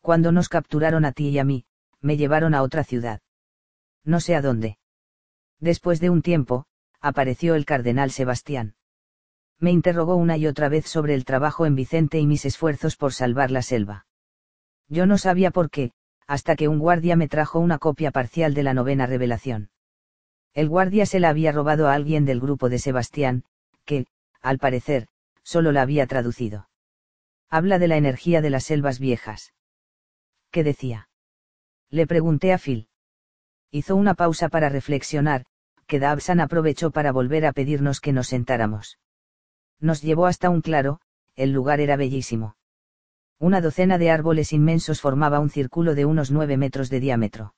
Cuando 0.01 0.33
nos 0.33 0.49
capturaron 0.49 1.05
a 1.05 1.13
ti 1.13 1.29
y 1.29 1.39
a 1.39 1.45
mí, 1.45 1.65
me 2.01 2.17
llevaron 2.17 2.55
a 2.55 2.63
otra 2.63 2.85
ciudad. 2.85 3.21
No 4.05 4.21
sé 4.21 4.35
a 4.35 4.43
dónde. 4.43 4.79
Después 5.61 6.01
de 6.01 6.11
un 6.11 6.21
tiempo, 6.21 6.67
apareció 7.01 7.55
el 7.55 7.65
cardenal 7.65 8.11
Sebastián. 8.11 8.75
Me 9.59 9.71
interrogó 9.71 10.17
una 10.17 10.37
y 10.37 10.47
otra 10.47 10.69
vez 10.69 10.87
sobre 10.87 11.15
el 11.15 11.25
trabajo 11.25 11.65
en 11.65 11.75
Vicente 11.75 12.19
y 12.19 12.27
mis 12.27 12.45
esfuerzos 12.45 12.97
por 12.97 13.15
salvar 13.15 13.51
la 13.51 13.63
selva. 13.63 14.07
Yo 14.89 15.07
no 15.07 15.17
sabía 15.17 15.51
por 15.51 15.71
qué, 15.71 15.93
hasta 16.27 16.57
que 16.57 16.69
un 16.69 16.79
guardia 16.79 17.17
me 17.17 17.29
trajo 17.29 17.59
una 17.59 17.79
copia 17.79 18.11
parcial 18.11 18.55
de 18.55 18.63
la 18.63 18.75
novena 18.75 19.07
revelación. 19.07 19.71
El 20.53 20.69
guardia 20.69 21.07
se 21.07 21.21
la 21.21 21.31
había 21.31 21.53
robado 21.53 21.89
a 21.89 21.95
alguien 21.95 22.25
del 22.25 22.41
grupo 22.41 22.69
de 22.69 22.79
Sebastián, 22.79 23.45
que, 23.85 24.07
al 24.41 24.59
parecer, 24.59 25.09
solo 25.43 25.73
la 25.73 25.83
había 25.83 26.07
traducido. 26.07 26.69
Habla 27.51 27.79
de 27.79 27.89
la 27.89 27.97
energía 27.97 28.41
de 28.41 28.51
las 28.51 28.65
selvas 28.65 28.99
viejas. 28.99 29.53
¿Qué 30.51 30.65
decía? 30.65 31.09
Le 31.91 32.07
pregunté 32.07 32.53
a 32.53 32.59
Phil. 32.59 32.89
Hizo 33.71 33.97
una 33.97 34.15
pausa 34.15 34.49
para 34.49 34.69
reflexionar, 34.69 35.45
que 35.87 35.99
Dabsan 35.99 36.41
aprovechó 36.41 36.91
para 36.91 37.13
volver 37.13 37.45
a 37.47 37.53
pedirnos 37.53 38.01
que 38.01 38.13
nos 38.13 38.29
sentáramos. 38.29 38.99
Nos 39.81 40.01
llevó 40.03 40.27
hasta 40.27 40.51
un 40.51 40.63
claro, 40.63 41.01
el 41.37 41.53
lugar 41.53 41.81
era 41.81 41.97
bellísimo. 41.97 42.57
Una 43.39 43.61
docena 43.61 43.99
de 43.99 44.11
árboles 44.11 44.53
inmensos 44.53 45.01
formaba 45.01 45.41
un 45.41 45.51
círculo 45.51 45.95
de 45.95 46.05
unos 46.05 46.31
nueve 46.31 46.57
metros 46.57 46.89
de 46.91 47.01
diámetro. 47.01 47.55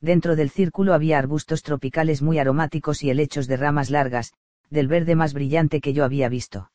Dentro 0.00 0.36
del 0.36 0.50
círculo 0.50 0.94
había 0.94 1.18
arbustos 1.18 1.62
tropicales 1.62 2.22
muy 2.22 2.38
aromáticos 2.38 3.02
y 3.02 3.10
helechos 3.10 3.46
de 3.46 3.56
ramas 3.56 3.90
largas, 3.90 4.32
del 4.70 4.88
verde 4.88 5.14
más 5.14 5.34
brillante 5.34 5.80
que 5.80 5.92
yo 5.92 6.04
había 6.04 6.28
visto. 6.28 6.70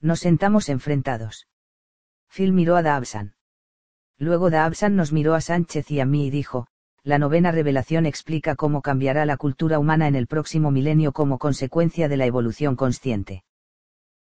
Nos 0.00 0.20
sentamos 0.20 0.68
enfrentados. 0.68 1.48
Phil 2.28 2.52
miró 2.52 2.76
a 2.76 2.82
Daabsan. 2.82 3.34
Luego 4.18 4.50
Daabsan 4.50 4.96
nos 4.96 5.12
miró 5.12 5.34
a 5.34 5.40
Sánchez 5.40 5.90
y 5.90 6.00
a 6.00 6.06
mí 6.06 6.26
y 6.26 6.30
dijo, 6.30 6.66
la 7.02 7.18
novena 7.18 7.52
revelación 7.52 8.04
explica 8.04 8.56
cómo 8.56 8.82
cambiará 8.82 9.24
la 9.26 9.36
cultura 9.36 9.78
humana 9.78 10.08
en 10.08 10.16
el 10.16 10.26
próximo 10.26 10.70
milenio 10.70 11.12
como 11.12 11.38
consecuencia 11.38 12.08
de 12.08 12.16
la 12.16 12.26
evolución 12.26 12.74
consciente. 12.76 13.44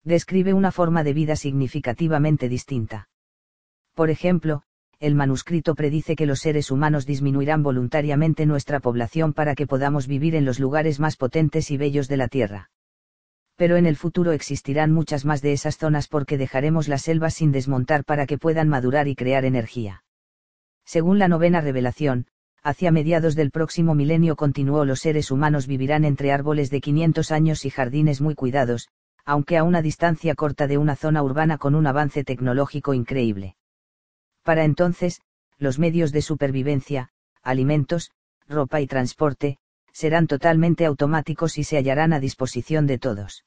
Describe 0.02 0.52
una 0.52 0.70
forma 0.70 1.02
de 1.02 1.14
vida 1.14 1.34
significativamente 1.34 2.48
distinta. 2.48 3.08
Por 3.94 4.10
ejemplo, 4.10 4.62
el 4.98 5.14
manuscrito 5.14 5.74
predice 5.74 6.16
que 6.16 6.26
los 6.26 6.40
seres 6.40 6.70
humanos 6.70 7.06
disminuirán 7.06 7.62
voluntariamente 7.62 8.44
nuestra 8.44 8.80
población 8.80 9.32
para 9.32 9.54
que 9.54 9.66
podamos 9.66 10.06
vivir 10.08 10.34
en 10.34 10.44
los 10.44 10.58
lugares 10.58 10.98
más 10.98 11.16
potentes 11.16 11.70
y 11.70 11.76
bellos 11.76 12.08
de 12.08 12.16
la 12.16 12.28
Tierra. 12.28 12.70
Pero 13.56 13.76
en 13.76 13.86
el 13.86 13.94
futuro 13.94 14.32
existirán 14.32 14.92
muchas 14.92 15.24
más 15.24 15.42
de 15.42 15.52
esas 15.52 15.78
zonas 15.78 16.08
porque 16.08 16.38
dejaremos 16.38 16.88
las 16.88 17.02
selvas 17.02 17.34
sin 17.34 17.52
desmontar 17.52 18.04
para 18.04 18.26
que 18.26 18.36
puedan 18.36 18.68
madurar 18.68 19.06
y 19.06 19.14
crear 19.14 19.44
energía. 19.44 20.02
Según 20.84 21.18
la 21.18 21.28
novena 21.28 21.60
revelación, 21.60 22.26
hacia 22.64 22.90
mediados 22.90 23.36
del 23.36 23.52
próximo 23.52 23.94
milenio 23.94 24.34
continuó 24.34 24.84
los 24.84 25.00
seres 25.00 25.30
humanos 25.30 25.66
vivirán 25.68 26.04
entre 26.04 26.32
árboles 26.32 26.70
de 26.70 26.80
500 26.80 27.30
años 27.30 27.64
y 27.64 27.70
jardines 27.70 28.20
muy 28.20 28.34
cuidados, 28.34 28.88
aunque 29.24 29.56
a 29.56 29.62
una 29.62 29.82
distancia 29.82 30.34
corta 30.34 30.66
de 30.66 30.78
una 30.78 30.96
zona 30.96 31.22
urbana 31.22 31.58
con 31.58 31.74
un 31.74 31.86
avance 31.86 32.24
tecnológico 32.24 32.92
increíble. 32.92 33.54
Para 34.44 34.64
entonces, 34.64 35.22
los 35.58 35.78
medios 35.78 36.12
de 36.12 36.22
supervivencia, 36.22 37.10
alimentos, 37.42 38.12
ropa 38.46 38.80
y 38.80 38.86
transporte, 38.86 39.58
serán 39.92 40.26
totalmente 40.26 40.84
automáticos 40.84 41.56
y 41.56 41.64
se 41.64 41.76
hallarán 41.76 42.12
a 42.12 42.20
disposición 42.20 42.86
de 42.86 42.98
todos. 42.98 43.44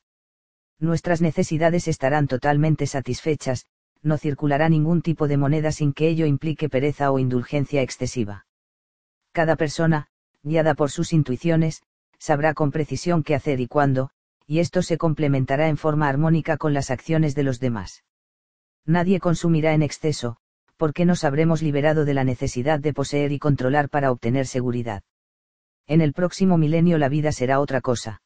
Nuestras 0.80 1.22
necesidades 1.22 1.88
estarán 1.88 2.28
totalmente 2.28 2.88
satisfechas, 2.88 3.67
no 4.01 4.17
circulará 4.17 4.69
ningún 4.69 5.01
tipo 5.01 5.28
de 5.28 5.38
moneda 5.38 5.72
sin 5.72 5.94
que 5.94 6.08
ello 6.08 6.26
implique 6.26 6.69
pereza 6.69 7.12
o 7.12 7.19
indulgencia 7.19 7.81
excesiva. 7.81 8.46
Cada 9.31 9.56
persona, 9.56 10.08
guiada 10.44 10.74
por 10.74 10.90
sus 10.90 11.13
intuiciones, 11.13 11.83
sabrá 12.17 12.53
con 12.53 12.72
precisión 12.72 13.24
qué 13.24 13.35
hacer 13.35 13.60
y 13.60 13.67
cuándo, 13.67 14.10
y 14.47 14.60
esto 14.60 14.81
se 14.81 14.97
complementará 14.97 15.67
en 15.67 15.78
forma 15.78 16.08
armónica 16.08 16.58
con 16.58 16.74
las 16.74 16.90
acciones 16.90 17.35
de 17.35 17.44
los 17.44 17.60
demás. 17.60 18.03
Nadie 18.85 19.19
consumirá 19.19 19.74
en 19.74 19.83
exceso, 19.83 20.38
porque 20.77 21.06
nos 21.06 21.24
habremos 21.24 21.61
liberado 21.61 22.06
de 22.06 22.13
la 22.13 22.24
necesidad 22.24 22.79
de 22.79 22.93
poseer 22.93 23.31
y 23.31 23.40
controlar 23.40 23.90
para 23.90 24.11
obtener 24.11 24.45
seguridad. 24.45 25.01
En 25.88 26.01
el 26.01 26.13
próximo 26.13 26.58
milenio 26.58 26.97
la 26.97 27.10
vida 27.10 27.31
será 27.31 27.60
otra 27.60 27.81
cosa. 27.81 28.22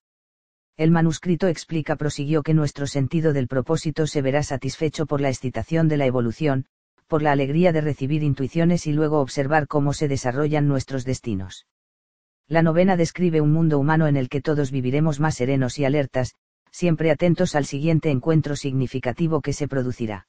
El 0.78 0.92
manuscrito 0.92 1.48
explica, 1.48 1.96
prosiguió 1.96 2.44
que 2.44 2.54
nuestro 2.54 2.88
sentido 2.88 3.34
del 3.34 3.48
propósito 3.48 4.08
se 4.08 4.22
verá 4.22 4.44
satisfecho 4.44 5.06
por 5.06 5.22
la 5.22 5.30
excitación 5.30 5.88
de 5.88 5.98
la 5.98 6.06
evolución, 6.06 6.66
por 7.08 7.22
la 7.22 7.32
alegría 7.32 7.72
de 7.72 7.82
recibir 7.82 8.24
intuiciones 8.24 8.88
y 8.88 8.94
luego 8.94 9.20
observar 9.20 9.68
cómo 9.68 9.94
se 9.94 10.08
desarrollan 10.08 10.68
nuestros 10.68 11.06
destinos. 11.06 11.68
La 12.48 12.64
novena 12.64 12.98
describe 12.98 13.42
un 13.42 13.52
mundo 13.52 13.80
humano 13.80 14.08
en 14.08 14.18
el 14.18 14.28
que 14.28 14.42
todos 14.42 14.72
viviremos 14.72 15.20
más 15.20 15.36
serenos 15.36 15.78
y 15.78 15.86
alertas, 15.86 16.36
siempre 16.72 17.12
atentos 17.12 17.56
al 17.56 17.66
siguiente 17.66 18.10
encuentro 18.10 18.56
significativo 18.56 19.42
que 19.42 19.54
se 19.54 19.68
producirá 19.68 20.28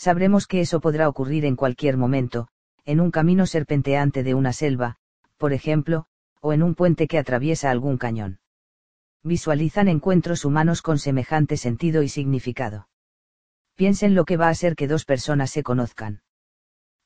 sabremos 0.00 0.46
que 0.46 0.62
eso 0.62 0.80
podrá 0.80 1.10
ocurrir 1.10 1.44
en 1.44 1.56
cualquier 1.56 1.98
momento, 1.98 2.48
en 2.86 3.00
un 3.00 3.10
camino 3.10 3.44
serpenteante 3.44 4.22
de 4.22 4.32
una 4.32 4.54
selva, 4.54 4.96
por 5.36 5.52
ejemplo, 5.52 6.06
o 6.40 6.54
en 6.54 6.62
un 6.62 6.74
puente 6.74 7.06
que 7.06 7.18
atraviesa 7.18 7.70
algún 7.70 7.98
cañón. 7.98 8.40
Visualizan 9.22 9.88
encuentros 9.88 10.46
humanos 10.46 10.80
con 10.80 10.98
semejante 10.98 11.58
sentido 11.58 12.02
y 12.02 12.08
significado. 12.08 12.88
Piensen 13.74 14.14
lo 14.14 14.24
que 14.24 14.38
va 14.38 14.48
a 14.48 14.54
ser 14.54 14.74
que 14.74 14.88
dos 14.88 15.04
personas 15.04 15.50
se 15.50 15.62
conozcan. 15.62 16.22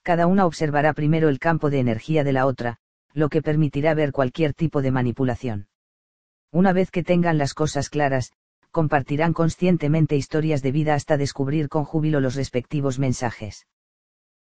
Cada 0.04 0.28
una 0.28 0.46
observará 0.46 0.92
primero 0.92 1.28
el 1.28 1.40
campo 1.40 1.70
de 1.70 1.80
energía 1.80 2.22
de 2.22 2.32
la 2.32 2.46
otra, 2.46 2.78
lo 3.12 3.28
que 3.28 3.42
permitirá 3.42 3.94
ver 3.94 4.12
cualquier 4.12 4.54
tipo 4.54 4.82
de 4.82 4.92
manipulación. 4.92 5.66
Una 6.52 6.72
vez 6.72 6.92
que 6.92 7.02
tengan 7.02 7.38
las 7.38 7.54
cosas 7.54 7.90
claras, 7.90 8.30
compartirán 8.74 9.32
conscientemente 9.32 10.16
historias 10.16 10.60
de 10.60 10.72
vida 10.72 10.94
hasta 10.94 11.16
descubrir 11.16 11.68
con 11.68 11.84
júbilo 11.84 12.18
los 12.18 12.34
respectivos 12.34 12.98
mensajes. 12.98 13.68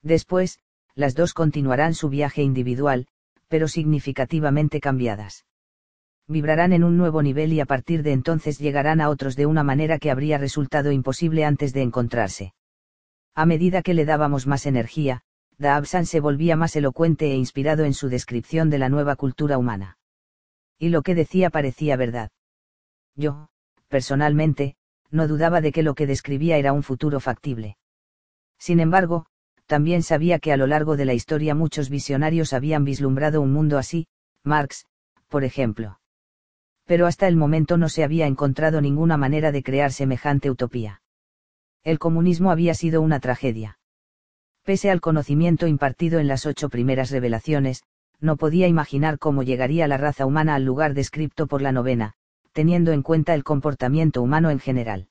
Después, 0.03 0.59
las 0.94 1.15
dos 1.15 1.33
continuarán 1.33 1.94
su 1.94 2.11
viaje 2.11 2.43
individual, 2.43 3.07
pero 3.49 3.69
significativamente 3.69 4.81
cambiadas. 4.81 5.47
Vibrarán 6.27 6.75
en 6.75 6.85
un 6.85 6.99
nuevo 6.99 7.23
nivel 7.23 7.55
y 7.55 7.61
a 7.61 7.65
partir 7.65 8.03
de 8.03 8.12
entonces 8.12 8.59
llegarán 8.59 9.01
a 9.01 9.09
otros 9.09 9.35
de 9.35 9.47
una 9.47 9.62
manera 9.62 9.99
que 9.99 10.11
habría 10.11 10.37
resultado 10.37 10.93
imposible 10.93 11.47
antes 11.47 11.73
de 11.73 11.81
encontrarse. 11.81 12.53
A 13.35 13.47
medida 13.47 13.81
que 13.81 13.94
le 13.94 14.05
dábamos 14.05 14.47
más 14.47 14.67
energía, 14.67 15.23
Daabsan 15.57 16.05
se 16.05 16.21
volvía 16.21 16.55
más 16.55 16.77
elocuente 16.77 17.31
e 17.33 17.35
inspirado 17.35 17.87
en 17.87 17.94
su 17.94 18.11
descripción 18.11 18.69
de 18.69 18.77
la 18.77 18.91
nueva 18.91 19.17
cultura 19.17 19.57
humana. 19.57 19.97
Y 20.78 20.91
lo 20.91 21.01
que 21.01 21.15
decía 21.15 21.49
parecía 21.49 21.97
verdad. 21.97 22.31
Yo, 23.17 23.49
personalmente, 23.88 24.76
no 25.10 25.26
dudaba 25.26 25.60
de 25.60 25.72
que 25.72 25.83
lo 25.83 25.94
que 25.94 26.06
describía 26.06 26.56
era 26.58 26.72
un 26.72 26.83
futuro 26.83 27.21
factible. 27.21 27.76
Sin 28.58 28.81
embargo, 28.81 29.26
también 29.67 30.03
sabía 30.03 30.38
que 30.38 30.53
a 30.53 30.56
lo 30.56 30.67
largo 30.67 30.97
de 30.97 31.04
la 31.04 31.15
historia 31.15 31.54
muchos 31.54 31.90
visionarios 31.90 32.53
habían 32.53 32.85
vislumbrado 32.85 33.40
un 33.40 33.53
mundo 33.53 33.78
así, 33.78 34.06
Marx, 34.42 34.87
por 35.28 35.44
ejemplo. 35.44 36.01
Pero 36.87 37.06
hasta 37.06 37.28
el 37.28 37.37
momento 37.37 37.76
no 37.76 37.88
se 37.88 38.03
había 38.03 38.26
encontrado 38.26 38.81
ninguna 38.81 39.17
manera 39.17 39.53
de 39.53 39.62
crear 39.62 39.92
semejante 39.92 40.51
utopía. 40.51 41.03
El 41.85 41.99
comunismo 41.99 42.51
había 42.51 42.74
sido 42.74 43.03
una 43.03 43.21
tragedia. 43.21 43.78
Pese 44.65 44.90
al 44.90 45.01
conocimiento 45.01 45.67
impartido 45.67 46.19
en 46.19 46.28
las 46.28 46.47
ocho 46.47 46.69
primeras 46.69 47.10
revelaciones, 47.10 47.83
no 48.21 48.37
podía 48.37 48.67
imaginar 48.69 49.19
cómo 49.19 49.42
llegaría 49.42 49.87
la 49.87 49.97
raza 49.97 50.26
humana 50.26 50.54
al 50.54 50.65
lugar 50.65 50.94
descrito 50.94 51.47
por 51.47 51.62
la 51.62 51.72
novena, 51.72 52.15
teniendo 52.58 52.91
en 52.91 53.03
cuenta 53.03 53.35
el 53.35 53.44
comportamiento 53.44 54.21
humano 54.21 54.51
en 54.51 54.58
general. 54.58 55.07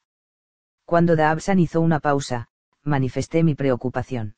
Cuando 0.83 1.15
Daabsan 1.15 1.59
hizo 1.59 1.79
una 1.79 2.01
pausa, 2.01 2.49
manifesté 2.83 3.41
mi 3.41 3.55
preocupación. 3.55 4.35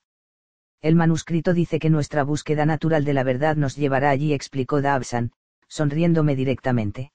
El 0.79 0.93
manuscrito 0.93 1.55
dice 1.55 1.79
que 1.79 1.89
nuestra 1.89 2.23
búsqueda 2.23 2.67
natural 2.67 3.05
de 3.05 3.13
la 3.15 3.23
verdad 3.23 3.55
nos 3.55 3.75
llevará 3.75 4.11
allí, 4.11 4.31
explicó 4.31 4.79
Daabsan, 4.83 5.31
sonriéndome 5.67 6.35
directamente. 6.35 7.11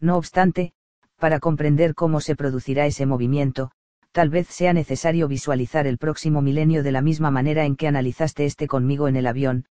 No 0.00 0.18
obstante, 0.18 0.74
para 1.18 1.40
comprender 1.40 1.94
cómo 1.94 2.20
se 2.20 2.36
producirá 2.36 2.84
ese 2.84 3.06
movimiento, 3.06 3.70
tal 4.12 4.28
vez 4.28 4.48
sea 4.48 4.74
necesario 4.74 5.28
visualizar 5.28 5.86
el 5.86 5.96
próximo 5.96 6.42
milenio 6.42 6.82
de 6.82 6.92
la 6.92 7.00
misma 7.00 7.30
manera 7.30 7.64
en 7.64 7.76
que 7.76 7.88
analizaste 7.88 8.44
este 8.44 8.68
conmigo 8.68 9.08
en 9.08 9.16
el 9.16 9.26
avión, 9.26 9.64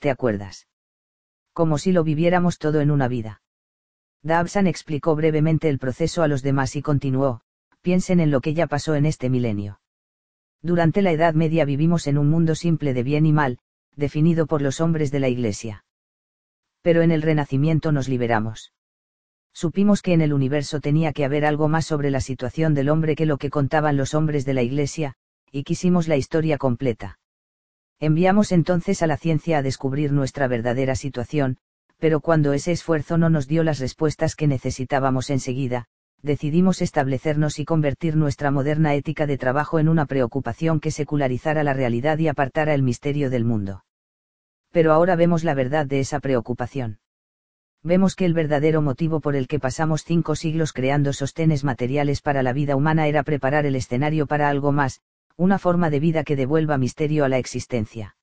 ¿te 0.00 0.10
acuerdas? 0.10 0.66
Como 1.52 1.78
si 1.78 1.92
lo 1.92 2.02
viviéramos 2.02 2.58
todo 2.58 2.80
en 2.80 2.90
una 2.90 3.06
vida. 3.06 3.42
Dabsan 4.22 4.66
explicó 4.66 5.14
brevemente 5.14 5.68
el 5.68 5.78
proceso 5.78 6.22
a 6.22 6.28
los 6.28 6.42
demás 6.42 6.76
y 6.76 6.82
continuó, 6.82 7.42
piensen 7.82 8.20
en 8.20 8.30
lo 8.30 8.40
que 8.40 8.54
ya 8.54 8.66
pasó 8.66 8.94
en 8.94 9.06
este 9.06 9.30
milenio. 9.30 9.80
Durante 10.60 11.02
la 11.02 11.12
Edad 11.12 11.34
Media 11.34 11.64
vivimos 11.64 12.06
en 12.06 12.18
un 12.18 12.28
mundo 12.28 12.54
simple 12.54 12.94
de 12.94 13.02
bien 13.02 13.26
y 13.26 13.32
mal, 13.32 13.58
definido 13.94 14.46
por 14.46 14.60
los 14.60 14.80
hombres 14.80 15.10
de 15.10 15.20
la 15.20 15.28
Iglesia. 15.28 15.84
Pero 16.82 17.02
en 17.02 17.10
el 17.10 17.22
Renacimiento 17.22 17.92
nos 17.92 18.08
liberamos. 18.08 18.72
Supimos 19.52 20.02
que 20.02 20.12
en 20.12 20.20
el 20.20 20.32
universo 20.32 20.80
tenía 20.80 21.12
que 21.12 21.24
haber 21.24 21.44
algo 21.44 21.68
más 21.68 21.86
sobre 21.86 22.10
la 22.10 22.20
situación 22.20 22.74
del 22.74 22.88
hombre 22.88 23.16
que 23.16 23.26
lo 23.26 23.38
que 23.38 23.50
contaban 23.50 23.96
los 23.96 24.14
hombres 24.14 24.44
de 24.44 24.54
la 24.54 24.62
Iglesia, 24.62 25.14
y 25.50 25.64
quisimos 25.64 26.08
la 26.08 26.16
historia 26.16 26.58
completa. 26.58 27.18
Enviamos 28.00 28.52
entonces 28.52 29.02
a 29.02 29.06
la 29.06 29.16
ciencia 29.16 29.58
a 29.58 29.62
descubrir 29.62 30.12
nuestra 30.12 30.46
verdadera 30.46 30.94
situación, 30.94 31.58
pero 31.98 32.20
cuando 32.20 32.52
ese 32.52 32.72
esfuerzo 32.72 33.18
no 33.18 33.28
nos 33.28 33.48
dio 33.48 33.64
las 33.64 33.78
respuestas 33.78 34.36
que 34.36 34.46
necesitábamos 34.46 35.30
enseguida, 35.30 35.86
decidimos 36.22 36.82
establecernos 36.82 37.58
y 37.58 37.64
convertir 37.64 38.16
nuestra 38.16 38.50
moderna 38.50 38.94
ética 38.94 39.26
de 39.26 39.38
trabajo 39.38 39.78
en 39.78 39.88
una 39.88 40.06
preocupación 40.06 40.80
que 40.80 40.90
secularizara 40.90 41.62
la 41.62 41.74
realidad 41.74 42.18
y 42.18 42.28
apartara 42.28 42.74
el 42.74 42.82
misterio 42.82 43.30
del 43.30 43.44
mundo. 43.44 43.84
Pero 44.70 44.92
ahora 44.92 45.16
vemos 45.16 45.44
la 45.44 45.54
verdad 45.54 45.86
de 45.86 46.00
esa 46.00 46.20
preocupación. 46.20 46.98
Vemos 47.82 48.16
que 48.16 48.24
el 48.24 48.34
verdadero 48.34 48.82
motivo 48.82 49.20
por 49.20 49.36
el 49.36 49.46
que 49.46 49.60
pasamos 49.60 50.04
cinco 50.04 50.34
siglos 50.34 50.72
creando 50.72 51.12
sostenes 51.12 51.62
materiales 51.62 52.20
para 52.20 52.42
la 52.42 52.52
vida 52.52 52.74
humana 52.74 53.06
era 53.06 53.22
preparar 53.22 53.66
el 53.66 53.76
escenario 53.76 54.26
para 54.26 54.48
algo 54.48 54.72
más, 54.72 55.00
una 55.36 55.58
forma 55.58 55.88
de 55.88 56.00
vida 56.00 56.24
que 56.24 56.34
devuelva 56.34 56.76
misterio 56.76 57.24
a 57.24 57.28
la 57.28 57.38
existencia. 57.38 58.17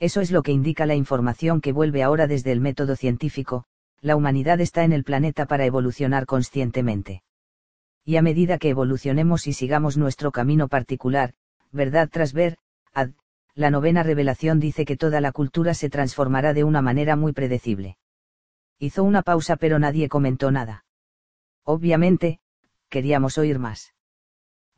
Eso 0.00 0.22
es 0.22 0.30
lo 0.30 0.42
que 0.42 0.50
indica 0.50 0.86
la 0.86 0.94
información 0.94 1.60
que 1.60 1.72
vuelve 1.72 2.02
ahora 2.02 2.26
desde 2.26 2.52
el 2.52 2.60
método 2.60 2.96
científico, 2.96 3.64
la 4.00 4.16
humanidad 4.16 4.60
está 4.60 4.82
en 4.82 4.92
el 4.92 5.04
planeta 5.04 5.44
para 5.44 5.66
evolucionar 5.66 6.24
conscientemente. 6.24 7.22
Y 8.02 8.16
a 8.16 8.22
medida 8.22 8.56
que 8.56 8.70
evolucionemos 8.70 9.46
y 9.46 9.52
sigamos 9.52 9.98
nuestro 9.98 10.32
camino 10.32 10.68
particular, 10.68 11.34
verdad 11.70 12.08
tras 12.10 12.32
ver, 12.32 12.56
ad, 12.94 13.10
la 13.54 13.70
novena 13.70 14.02
revelación 14.02 14.58
dice 14.58 14.86
que 14.86 14.96
toda 14.96 15.20
la 15.20 15.32
cultura 15.32 15.74
se 15.74 15.90
transformará 15.90 16.54
de 16.54 16.64
una 16.64 16.80
manera 16.80 17.14
muy 17.14 17.34
predecible. 17.34 17.98
Hizo 18.78 19.04
una 19.04 19.20
pausa 19.20 19.56
pero 19.56 19.78
nadie 19.78 20.08
comentó 20.08 20.50
nada. 20.50 20.86
Obviamente, 21.62 22.40
queríamos 22.88 23.36
oír 23.36 23.58
más. 23.58 23.92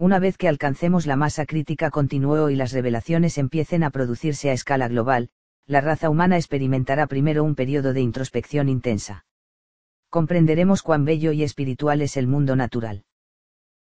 Una 0.02 0.18
vez 0.18 0.36
que 0.36 0.48
alcancemos 0.48 1.06
la 1.06 1.14
masa 1.14 1.46
crítica 1.46 1.88
continuó 1.92 2.50
y 2.50 2.56
las 2.56 2.72
revelaciones 2.72 3.38
empiecen 3.38 3.84
a 3.84 3.90
producirse 3.90 4.50
a 4.50 4.52
escala 4.52 4.88
global, 4.88 5.30
la 5.64 5.80
raza 5.80 6.10
humana 6.10 6.38
experimentará 6.38 7.06
primero 7.06 7.44
un 7.44 7.54
periodo 7.54 7.92
de 7.92 8.00
introspección 8.00 8.68
intensa. 8.68 9.24
Comprenderemos 10.10 10.82
cuán 10.82 11.04
bello 11.04 11.30
y 11.30 11.44
espiritual 11.44 12.02
es 12.02 12.16
el 12.16 12.26
mundo 12.26 12.56
natural. 12.56 13.04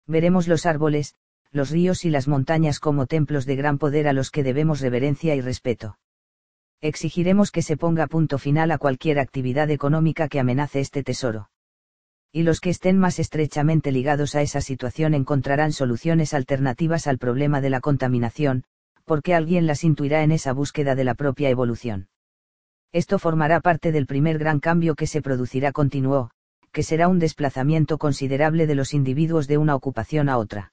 Veremos 0.06 0.46
los 0.46 0.66
árboles, 0.66 1.14
los 1.52 1.70
ríos 1.70 2.04
y 2.04 2.10
las 2.10 2.28
montañas 2.28 2.80
como 2.80 3.06
templos 3.06 3.46
de 3.46 3.56
gran 3.56 3.78
poder 3.78 4.06
a 4.06 4.12
los 4.12 4.30
que 4.30 4.42
debemos 4.42 4.82
reverencia 4.82 5.34
y 5.36 5.40
respeto. 5.40 5.96
Exigiremos 6.82 7.50
que 7.50 7.62
se 7.62 7.78
ponga 7.78 8.08
punto 8.08 8.36
final 8.36 8.72
a 8.72 8.76
cualquier 8.76 9.20
actividad 9.20 9.70
económica 9.70 10.28
que 10.28 10.38
amenace 10.38 10.80
este 10.80 11.02
tesoro. 11.02 11.49
Y 12.32 12.44
los 12.44 12.60
que 12.60 12.70
estén 12.70 12.96
más 12.96 13.18
estrechamente 13.18 13.90
ligados 13.90 14.36
a 14.36 14.42
esa 14.42 14.60
situación 14.60 15.14
encontrarán 15.14 15.72
soluciones 15.72 16.32
alternativas 16.32 17.08
al 17.08 17.18
problema 17.18 17.60
de 17.60 17.70
la 17.70 17.80
contaminación, 17.80 18.64
porque 19.04 19.34
alguien 19.34 19.66
las 19.66 19.82
intuirá 19.82 20.22
en 20.22 20.30
esa 20.30 20.52
búsqueda 20.52 20.94
de 20.94 21.02
la 21.02 21.14
propia 21.14 21.50
evolución. 21.50 22.08
Esto 22.92 23.18
formará 23.18 23.60
parte 23.60 23.90
del 23.90 24.06
primer 24.06 24.38
gran 24.38 24.60
cambio 24.60 24.94
que 24.94 25.08
se 25.08 25.22
producirá 25.22 25.72
continuó, 25.72 26.30
que 26.70 26.84
será 26.84 27.08
un 27.08 27.18
desplazamiento 27.18 27.98
considerable 27.98 28.68
de 28.68 28.76
los 28.76 28.94
individuos 28.94 29.48
de 29.48 29.58
una 29.58 29.74
ocupación 29.74 30.28
a 30.28 30.38
otra. 30.38 30.72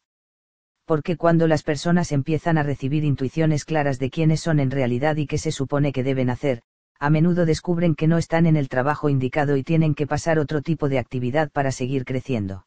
Porque 0.86 1.18
cuando 1.18 1.48
las 1.48 1.64
personas 1.64 2.12
empiezan 2.12 2.60
a 2.60 2.64
recibir 2.64 3.04
intuiciones 3.04 3.66
claras 3.66 3.98
de 3.98 4.10
quiénes 4.12 4.42
son 4.42 4.60
en 4.60 4.72
realidad 4.72 5.16
y 5.18 5.26
qué 5.26 5.38
se 5.38 5.52
supone 5.52 5.92
que 5.92 6.04
deben 6.04 6.30
hacer, 6.30 6.62
a 7.00 7.10
menudo 7.10 7.46
descubren 7.46 7.96
que 7.96 8.08
no 8.08 8.18
están 8.18 8.46
en 8.46 8.56
el 8.56 8.70
trabajo 8.70 9.10
indicado 9.10 9.58
y 9.58 9.64
tienen 9.64 9.96
que 9.96 10.08
pasar 10.08 10.40
otro 10.40 10.62
tipo 10.62 10.90
de 10.90 11.00
actividad 11.00 11.52
para 11.52 11.72
seguir 11.72 12.06
creciendo. 12.06 12.66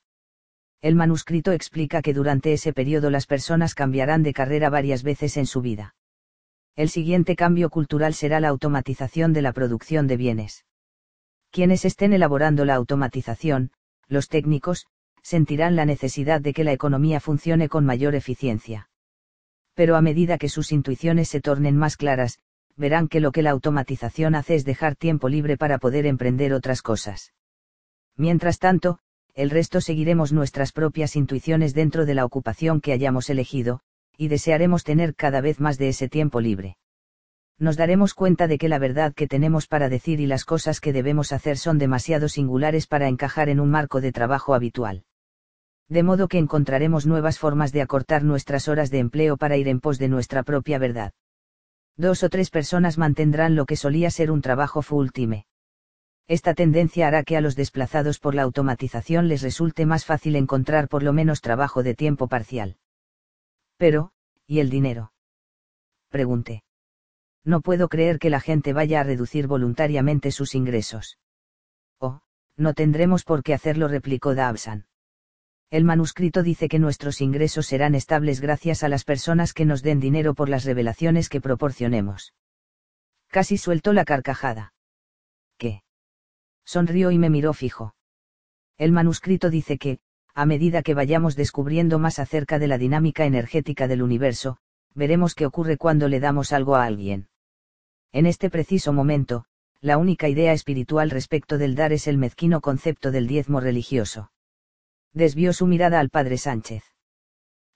El 0.83 0.95
manuscrito 0.95 1.53
explica 1.53 2.01
que 2.01 2.15
durante 2.15 2.53
ese 2.53 2.73
periodo 2.73 3.11
las 3.11 3.27
personas 3.27 3.75
cambiarán 3.75 4.23
de 4.23 4.33
carrera 4.33 4.71
varias 4.71 5.03
veces 5.03 5.37
en 5.37 5.47
su 5.47 5.61
vida. 5.61 5.95
El 6.77 6.89
siguiente 6.89 7.37
cambio 7.37 7.69
cultural 7.69 8.15
será 8.15 8.41
la 8.41 8.49
automatización 8.49 9.33
de 9.33 9.43
la 9.43 9.53
producción 9.53 10.07
de 10.07 10.17
bienes. 10.17 10.65
Quienes 11.51 11.85
estén 11.85 12.13
elaborando 12.13 12.65
la 12.65 12.77
automatización, 12.77 13.73
los 14.09 14.29
técnicos, 14.29 14.87
sentirán 15.23 15.77
la 15.77 15.85
necesidad 15.85 16.41
de 16.41 16.55
que 16.55 16.65
la 16.65 16.73
economía 16.73 17.21
funcione 17.21 17.69
con 17.69 17.85
mayor 17.85 18.15
eficiencia. 18.15 18.89
Pero 19.75 19.97
a 19.97 20.01
medida 20.01 20.39
que 20.39 20.49
sus 20.49 20.73
intuiciones 20.73 21.29
se 21.29 21.41
tornen 21.41 21.77
más 21.77 21.97
claras, 21.97 22.39
verán 22.81 23.09
que 23.09 23.21
lo 23.21 23.31
que 23.31 23.43
la 23.43 23.51
automatización 23.51 24.35
hace 24.35 24.55
es 24.55 24.65
dejar 24.65 24.97
tiempo 24.97 25.29
libre 25.29 25.59
para 25.59 25.77
poder 25.77 26.07
emprender 26.07 26.55
otras 26.55 26.81
cosas. 26.81 27.35
Mientras 28.17 28.59
tanto, 28.59 28.99
el 29.35 29.51
resto 29.51 29.83
seguiremos 29.83 30.33
nuestras 30.33 30.73
propias 30.73 31.15
intuiciones 31.15 31.75
dentro 31.75 32.07
de 32.07 32.15
la 32.15 32.25
ocupación 32.25 32.81
que 32.81 32.93
hayamos 32.93 33.29
elegido, 33.29 33.81
y 34.17 34.29
desearemos 34.29 34.83
tener 34.83 35.15
cada 35.15 35.43
vez 35.43 35.61
más 35.61 35.77
de 35.77 35.91
ese 35.91 36.09
tiempo 36.09 36.41
libre. 36.41 36.79
Nos 37.59 37.77
daremos 37.77 38.15
cuenta 38.15 38.49
de 38.49 38.57
que 38.57 38.71
la 38.71 38.79
verdad 38.79 39.13
que 39.13 39.27
tenemos 39.27 39.67
para 39.67 39.91
decir 39.91 40.19
y 40.19 40.27
las 40.27 40.47
cosas 40.47 40.81
que 40.81 40.95
debemos 40.95 41.33
hacer 41.33 41.59
son 41.59 41.77
demasiado 41.77 42.31
singulares 42.31 42.87
para 42.87 43.09
encajar 43.09 43.51
en 43.51 43.61
un 43.61 43.71
marco 43.71 44.01
de 44.01 44.13
trabajo 44.13 44.55
habitual. 44.55 45.05
De 45.87 46.03
modo 46.03 46.29
que 46.29 46.39
encontraremos 46.39 47.05
nuevas 47.05 47.39
formas 47.39 47.73
de 47.73 47.83
acortar 47.83 48.25
nuestras 48.25 48.69
horas 48.69 48.91
de 48.91 49.01
empleo 49.01 49.37
para 49.37 49.59
ir 49.59 49.69
en 49.69 49.81
pos 49.81 49.99
de 49.99 50.09
nuestra 50.09 50.43
propia 50.45 50.79
verdad. 50.79 51.13
Dos 51.97 52.23
o 52.23 52.29
tres 52.29 52.51
personas 52.51 52.99
mantendrán 52.99 53.55
lo 53.55 53.67
que 53.67 53.77
solía 53.77 54.11
ser 54.11 54.31
un 54.31 54.41
trabajo 54.41 54.83
full 54.83 55.09
time 55.11 55.47
esta 56.31 56.55
tendencia 56.55 57.09
hará 57.09 57.25
que 57.25 57.37
a 57.37 57.41
los 57.41 57.57
desplazados 57.57 58.21
por 58.21 58.37
la 58.37 58.43
automatización 58.43 59.27
les 59.27 59.43
resulte 59.43 59.85
más 59.85 60.05
fácil 60.05 60.37
encontrar 60.37 60.87
por 60.87 61.03
lo 61.03 61.13
menos 61.13 61.41
trabajo 61.41 61.83
de 61.83 61.97
tiempo 61.97 62.29
parcial. 62.29 62.77
Pero, 63.79 64.13
¿y 64.47 64.61
el 64.61 64.71
dinero? 64.71 65.13
Pregunté. 66.09 66.63
No 67.43 67.63
puedo 67.63 67.89
creer 67.89 68.21
que 68.21 68.31
la 68.31 68.39
gente 68.39 68.73
vaya 68.73 69.01
a 69.01 69.03
reducir 69.03 69.49
voluntariamente 69.49 70.31
sus 70.31 70.55
ingresos. 70.55 71.19
Oh, 71.99 72.21
no 72.57 72.75
tendremos 72.75 73.25
por 73.25 73.43
qué 73.43 73.53
hacerlo, 73.53 73.89
replicó 73.89 74.37
Dabsan. 74.37 74.87
El 75.71 75.85
manuscrito 75.85 76.43
dice 76.43 76.69
que 76.69 76.81
nuestros 76.81 77.21
ingresos 77.21 77.67
serán 77.67 77.95
estables 77.95 78.41
gracias 78.41 78.83
a 78.83 78.89
las 78.89 79.05
personas 79.05 79.53
que 79.53 79.65
nos 79.65 79.83
den 79.83 80.01
dinero 80.01 80.35
por 80.35 80.49
las 80.49 80.65
revelaciones 80.65 81.29
que 81.29 81.41
proporcionemos. 81.41 82.35
Casi 83.29 83.57
suelto 83.57 83.93
la 83.93 84.05
carcajada. 84.05 84.75
¿Qué? 85.59 85.83
sonrió 86.65 87.13
y 87.13 87.19
me 87.19 87.31
miró 87.31 87.53
fijo. 87.53 87.95
El 88.79 88.91
manuscrito 88.91 89.49
dice 89.49 89.79
que, 89.79 90.01
a 90.35 90.45
medida 90.45 90.83
que 90.83 90.95
vayamos 90.95 91.37
descubriendo 91.37 92.01
más 92.01 92.19
acerca 92.19 92.59
de 92.59 92.67
la 92.67 92.79
dinámica 92.79 93.25
energética 93.25 93.87
del 93.87 94.03
universo, 94.03 94.57
veremos 94.95 95.37
qué 95.37 95.47
ocurre 95.47 95.77
cuando 95.77 96.09
le 96.09 96.19
damos 96.19 96.53
algo 96.53 96.75
a 96.75 96.85
alguien. 96.85 97.29
En 98.11 98.27
este 98.27 98.51
preciso 98.51 98.93
momento, 98.93 99.45
la 99.81 99.99
única 99.99 100.29
idea 100.29 100.53
espiritual 100.53 101.11
respecto 101.11 101.59
del 101.59 101.77
dar 101.77 101.93
es 101.93 102.09
el 102.09 102.19
mezquino 102.19 102.61
concepto 102.61 103.13
del 103.13 103.29
diezmo 103.29 103.61
religioso. 103.61 104.33
Desvió 105.13 105.53
su 105.53 105.67
mirada 105.67 106.01
al 106.01 106.11
padre 106.11 106.39
Sánchez. 106.39 106.85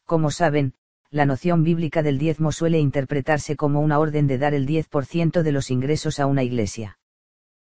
Como 0.05 0.31
saben, 0.31 0.75
la 1.11 1.27
noción 1.27 1.65
bíblica 1.65 2.03
del 2.03 2.19
diezmo 2.19 2.53
suele 2.53 2.79
interpretarse 2.79 3.57
como 3.57 3.81
una 3.81 3.99
orden 3.99 4.27
de 4.27 4.39
dar 4.39 4.55
el 4.55 4.67
10% 4.67 5.43
de 5.43 5.53
los 5.53 5.71
ingresos 5.71 6.21
a 6.21 6.27
una 6.27 6.43
iglesia 6.43 6.99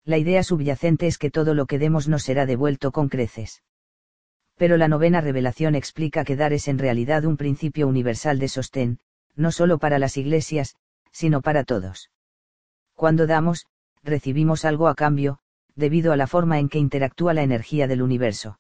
la 0.10 0.18
idea 0.18 0.44
subyacente 0.44 1.06
es 1.06 1.20
que 1.20 1.30
todo 1.30 1.54
lo 1.54 1.68
que 1.68 1.78
demos 1.78 2.08
nos 2.08 2.24
será 2.24 2.48
devuelto 2.48 2.92
con 2.92 3.10
creces. 3.10 3.62
Pero 4.58 4.76
la 4.76 4.88
novena 4.88 5.22
revelación 5.22 5.76
explica 5.76 6.26
que 6.26 6.36
dar 6.36 6.52
es 6.52 6.68
en 6.68 6.80
realidad 6.80 7.26
un 7.26 7.38
principio 7.38 7.88
universal 7.88 8.40
de 8.40 8.48
sostén, 8.48 9.00
no 9.36 9.52
solo 9.52 9.78
para 9.78 10.00
las 10.00 10.18
iglesias, 10.18 10.76
sino 11.12 11.42
para 11.42 11.64
todos. 11.64 12.10
Cuando 12.96 13.28
damos, 13.28 13.68
recibimos 14.04 14.66
algo 14.66 14.88
a 14.88 14.96
cambio, 14.96 15.40
debido 15.76 16.12
a 16.12 16.18
la 16.18 16.26
forma 16.26 16.58
en 16.58 16.70
que 16.70 16.80
interactúa 16.80 17.36
la 17.36 17.44
energía 17.44 17.88
del 17.88 18.02
universo. 18.02 18.60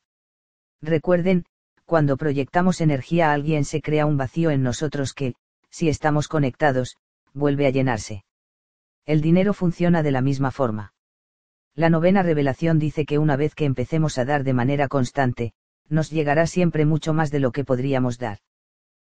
Recuerden, 0.81 1.45
cuando 1.85 2.17
proyectamos 2.17 2.81
energía 2.81 3.29
a 3.29 3.33
alguien 3.33 3.65
se 3.65 3.81
crea 3.81 4.05
un 4.05 4.17
vacío 4.17 4.51
en 4.51 4.63
nosotros 4.63 5.13
que, 5.13 5.35
si 5.69 5.89
estamos 5.89 6.27
conectados, 6.27 6.97
vuelve 7.33 7.67
a 7.67 7.71
llenarse. 7.71 8.23
El 9.05 9.21
dinero 9.21 9.53
funciona 9.53 10.03
de 10.03 10.11
la 10.11 10.21
misma 10.21 10.51
forma. 10.51 10.93
La 11.75 11.89
novena 11.89 12.21
revelación 12.23 12.79
dice 12.79 13.05
que 13.05 13.17
una 13.17 13.35
vez 13.35 13.55
que 13.55 13.65
empecemos 13.65 14.17
a 14.17 14.25
dar 14.25 14.43
de 14.43 14.53
manera 14.53 14.87
constante, 14.87 15.53
nos 15.87 16.11
llegará 16.11 16.45
siempre 16.45 16.85
mucho 16.85 17.13
más 17.13 17.31
de 17.31 17.39
lo 17.39 17.51
que 17.51 17.63
podríamos 17.63 18.19
dar. 18.19 18.39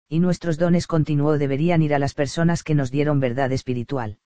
Y 0.09 0.19
nuestros 0.19 0.57
dones 0.57 0.87
continuó 0.87 1.37
deberían 1.37 1.81
ir 1.81 1.95
a 1.95 1.99
las 1.99 2.13
personas 2.13 2.63
que 2.63 2.75
nos 2.75 2.91
dieron 2.91 3.19
verdad 3.19 3.51
espiritual. 3.51 4.17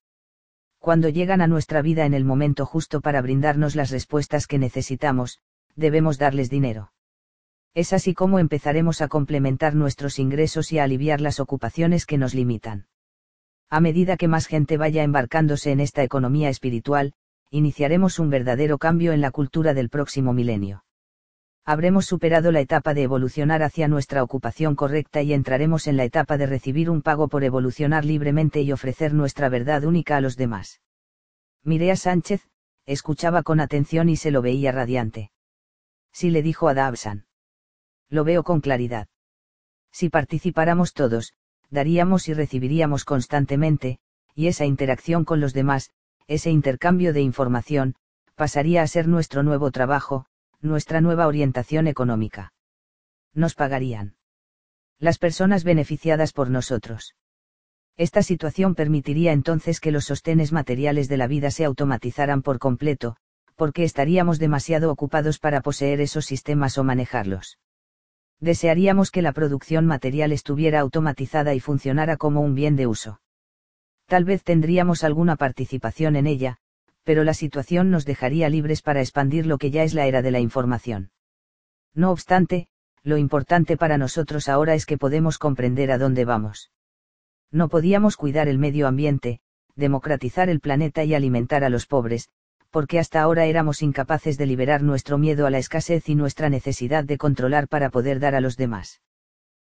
Cuando 0.79 1.09
llegan 1.09 1.41
a 1.41 1.47
nuestra 1.47 1.81
vida 1.81 2.05
en 2.05 2.13
el 2.13 2.25
momento 2.25 2.65
justo 2.65 3.01
para 3.01 3.21
brindarnos 3.21 3.75
las 3.75 3.91
respuestas 3.91 4.47
que 4.47 4.57
necesitamos, 4.57 5.39
debemos 5.75 6.17
darles 6.17 6.49
dinero. 6.49 6.91
Es 7.73 7.93
así 7.93 8.13
como 8.13 8.39
empezaremos 8.39 9.01
a 9.01 9.07
complementar 9.07 9.75
nuestros 9.75 10.19
ingresos 10.19 10.71
y 10.71 10.79
a 10.79 10.83
aliviar 10.83 11.21
las 11.21 11.39
ocupaciones 11.39 12.05
que 12.05 12.17
nos 12.17 12.33
limitan. 12.33 12.87
A 13.69 13.79
medida 13.79 14.17
que 14.17 14.27
más 14.27 14.47
gente 14.47 14.77
vaya 14.77 15.03
embarcándose 15.03 15.71
en 15.71 15.79
esta 15.79 16.03
economía 16.03 16.49
espiritual, 16.49 17.13
iniciaremos 17.51 18.17
un 18.17 18.29
verdadero 18.29 18.79
cambio 18.79 19.11
en 19.11 19.21
la 19.21 19.31
cultura 19.31 19.73
del 19.73 19.89
próximo 19.89 20.33
milenio. 20.33 20.83
Habremos 21.65 22.07
superado 22.07 22.51
la 22.51 22.61
etapa 22.61 22.95
de 22.95 23.03
evolucionar 23.03 23.61
hacia 23.61 23.87
nuestra 23.87 24.23
ocupación 24.23 24.75
correcta 24.75 25.21
y 25.21 25.33
entraremos 25.33 25.85
en 25.85 25.97
la 25.97 26.03
etapa 26.03 26.37
de 26.37 26.47
recibir 26.47 26.89
un 26.89 27.03
pago 27.03 27.27
por 27.27 27.43
evolucionar 27.43 28.05
libremente 28.05 28.61
y 28.61 28.71
ofrecer 28.71 29.13
nuestra 29.13 29.49
verdad 29.49 29.83
única 29.83 30.17
a 30.17 30.21
los 30.21 30.35
demás. 30.35 30.81
Miré 31.63 31.91
a 31.91 31.95
Sánchez, 31.95 32.49
escuchaba 32.87 33.43
con 33.43 33.59
atención 33.59 34.09
y 34.09 34.15
se 34.15 34.31
lo 34.31 34.41
veía 34.41 34.71
radiante. 34.71 35.31
Sí 36.11 36.31
le 36.31 36.41
dijo 36.41 36.69
a 36.69 36.73
Dabsan. 36.73 37.28
Lo 38.09 38.23
veo 38.23 38.43
con 38.43 38.61
claridad. 38.61 39.07
Si 39.91 40.09
participáramos 40.09 40.93
todos, 40.93 41.33
daríamos 41.69 42.27
y 42.27 42.33
recibiríamos 42.33 43.05
constantemente, 43.05 43.99
y 44.35 44.47
esa 44.47 44.65
interacción 44.65 45.25
con 45.25 45.39
los 45.39 45.53
demás, 45.53 45.91
ese 46.27 46.49
intercambio 46.49 47.13
de 47.13 47.21
información, 47.21 47.95
pasaría 48.35 48.81
a 48.81 48.87
ser 48.87 49.07
nuestro 49.07 49.43
nuevo 49.43 49.71
trabajo, 49.71 50.25
nuestra 50.61 51.01
nueva 51.01 51.27
orientación 51.27 51.87
económica. 51.87 52.53
Nos 53.33 53.53
pagarían. 53.55 54.15
Las 54.97 55.17
personas 55.17 55.63
beneficiadas 55.63 56.33
por 56.33 56.49
nosotros. 56.49 57.15
Esta 57.95 58.23
situación 58.23 58.75
permitiría 58.75 59.33
entonces 59.33 59.79
que 59.79 59.91
los 59.91 60.05
sostenes 60.05 60.51
materiales 60.51 61.09
de 61.09 61.17
la 61.17 61.27
vida 61.27 61.51
se 61.51 61.65
automatizaran 61.65 62.41
por 62.41 62.59
completo, 62.59 63.17
porque 63.55 63.83
estaríamos 63.83 64.39
demasiado 64.39 64.91
ocupados 64.91 65.37
para 65.37 65.61
poseer 65.61 65.99
esos 65.99 66.25
sistemas 66.25 66.77
o 66.77 66.83
manejarlos. 66.83 67.57
Desearíamos 68.39 69.11
que 69.11 69.21
la 69.21 69.33
producción 69.33 69.85
material 69.85 70.31
estuviera 70.31 70.79
automatizada 70.79 71.53
y 71.53 71.59
funcionara 71.59 72.17
como 72.17 72.41
un 72.41 72.55
bien 72.55 72.75
de 72.75 72.87
uso. 72.87 73.19
Tal 74.05 74.23
vez 74.23 74.43
tendríamos 74.43 75.03
alguna 75.03 75.35
participación 75.35 76.15
en 76.15 76.25
ella, 76.25 76.57
pero 77.03 77.23
la 77.23 77.33
situación 77.33 77.91
nos 77.91 78.05
dejaría 78.05 78.49
libres 78.49 78.81
para 78.81 79.01
expandir 79.01 79.45
lo 79.45 79.57
que 79.57 79.71
ya 79.71 79.83
es 79.83 79.93
la 79.93 80.07
era 80.07 80.21
de 80.21 80.31
la 80.31 80.39
información. 80.39 81.11
No 81.93 82.11
obstante, 82.11 82.67
lo 83.03 83.17
importante 83.17 83.77
para 83.77 83.97
nosotros 83.97 84.47
ahora 84.47 84.73
es 84.73 84.85
que 84.85 84.97
podemos 84.97 85.37
comprender 85.37 85.91
a 85.91 85.97
dónde 85.97 86.25
vamos. 86.25 86.71
No 87.51 87.67
podíamos 87.67 88.15
cuidar 88.15 88.47
el 88.47 88.57
medio 88.57 88.87
ambiente, 88.87 89.41
democratizar 89.75 90.49
el 90.49 90.59
planeta 90.59 91.03
y 91.03 91.13
alimentar 91.13 91.63
a 91.63 91.69
los 91.69 91.87
pobres, 91.87 92.29
porque 92.69 92.99
hasta 92.99 93.21
ahora 93.21 93.45
éramos 93.45 93.81
incapaces 93.81 94.37
de 94.37 94.45
liberar 94.45 94.83
nuestro 94.83 95.17
miedo 95.17 95.45
a 95.45 95.49
la 95.49 95.57
escasez 95.57 96.07
y 96.09 96.15
nuestra 96.15 96.49
necesidad 96.49 97.03
de 97.03 97.17
controlar 97.17 97.67
para 97.67 97.89
poder 97.89 98.19
dar 98.19 98.35
a 98.35 98.41
los 98.41 98.57
demás. 98.57 99.01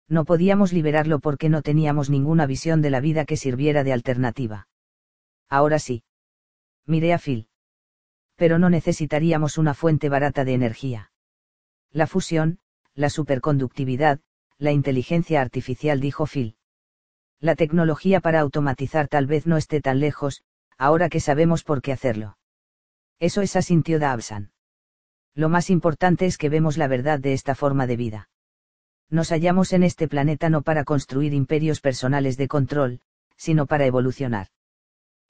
No 0.08 0.24
podíamos 0.24 0.72
liberarlo 0.72 1.20
porque 1.20 1.50
no 1.50 1.62
teníamos 1.62 2.10
ninguna 2.10 2.46
visión 2.46 2.82
de 2.82 2.92
la 2.92 3.00
vida 3.00 3.26
que 3.26 3.38
sirviera 3.38 3.84
de 3.84 3.94
alternativa. 3.94 4.68
Ahora 5.50 5.80
sí. 5.80 6.04
Miré 6.86 7.14
a 7.14 7.20
Phil. 7.20 7.48
Pero 8.36 8.60
no 8.60 8.70
necesitaríamos 8.70 9.58
una 9.58 9.74
fuente 9.74 10.10
barata 10.10 10.46
de 10.46 10.54
energía. 10.54 11.12
La 11.92 12.08
fusión, 12.08 12.60
la 12.94 13.10
superconductividad, 13.10 14.20
la 14.58 14.72
inteligencia 14.72 15.42
artificial, 15.42 16.00
dijo 16.00 16.26
Phil. 16.26 16.58
La 17.40 17.56
tecnología 17.56 18.22
para 18.22 18.40
automatizar 18.40 19.08
tal 19.08 19.28
vez 19.28 19.48
no 19.48 19.58
esté 19.58 19.82
tan 19.82 20.00
lejos, 20.00 20.44
ahora 20.78 21.10
que 21.10 21.20
sabemos 21.20 21.64
por 21.64 21.82
qué 21.82 21.92
hacerlo. 21.92 22.38
Eso 23.20 23.42
es 23.42 23.56
asintió 23.56 24.00
Dabsan. 24.00 24.52
Lo 25.34 25.50
más 25.50 25.70
importante 25.70 26.26
es 26.26 26.38
que 26.38 26.50
vemos 26.50 26.78
la 26.78 26.88
verdad 26.88 27.20
de 27.20 27.34
esta 27.34 27.56
forma 27.56 27.88
de 27.88 27.98
vida. 27.98 28.30
Nos 29.10 29.30
hallamos 29.30 29.74
en 29.74 29.84
este 29.84 30.08
planeta 30.08 30.50
no 30.50 30.62
para 30.62 30.84
construir 30.84 31.34
imperios 31.34 31.82
personales 31.82 32.38
de 32.38 32.48
control, 32.48 33.02
sino 33.38 33.66
para 33.66 33.86
evolucionar. 33.86 34.48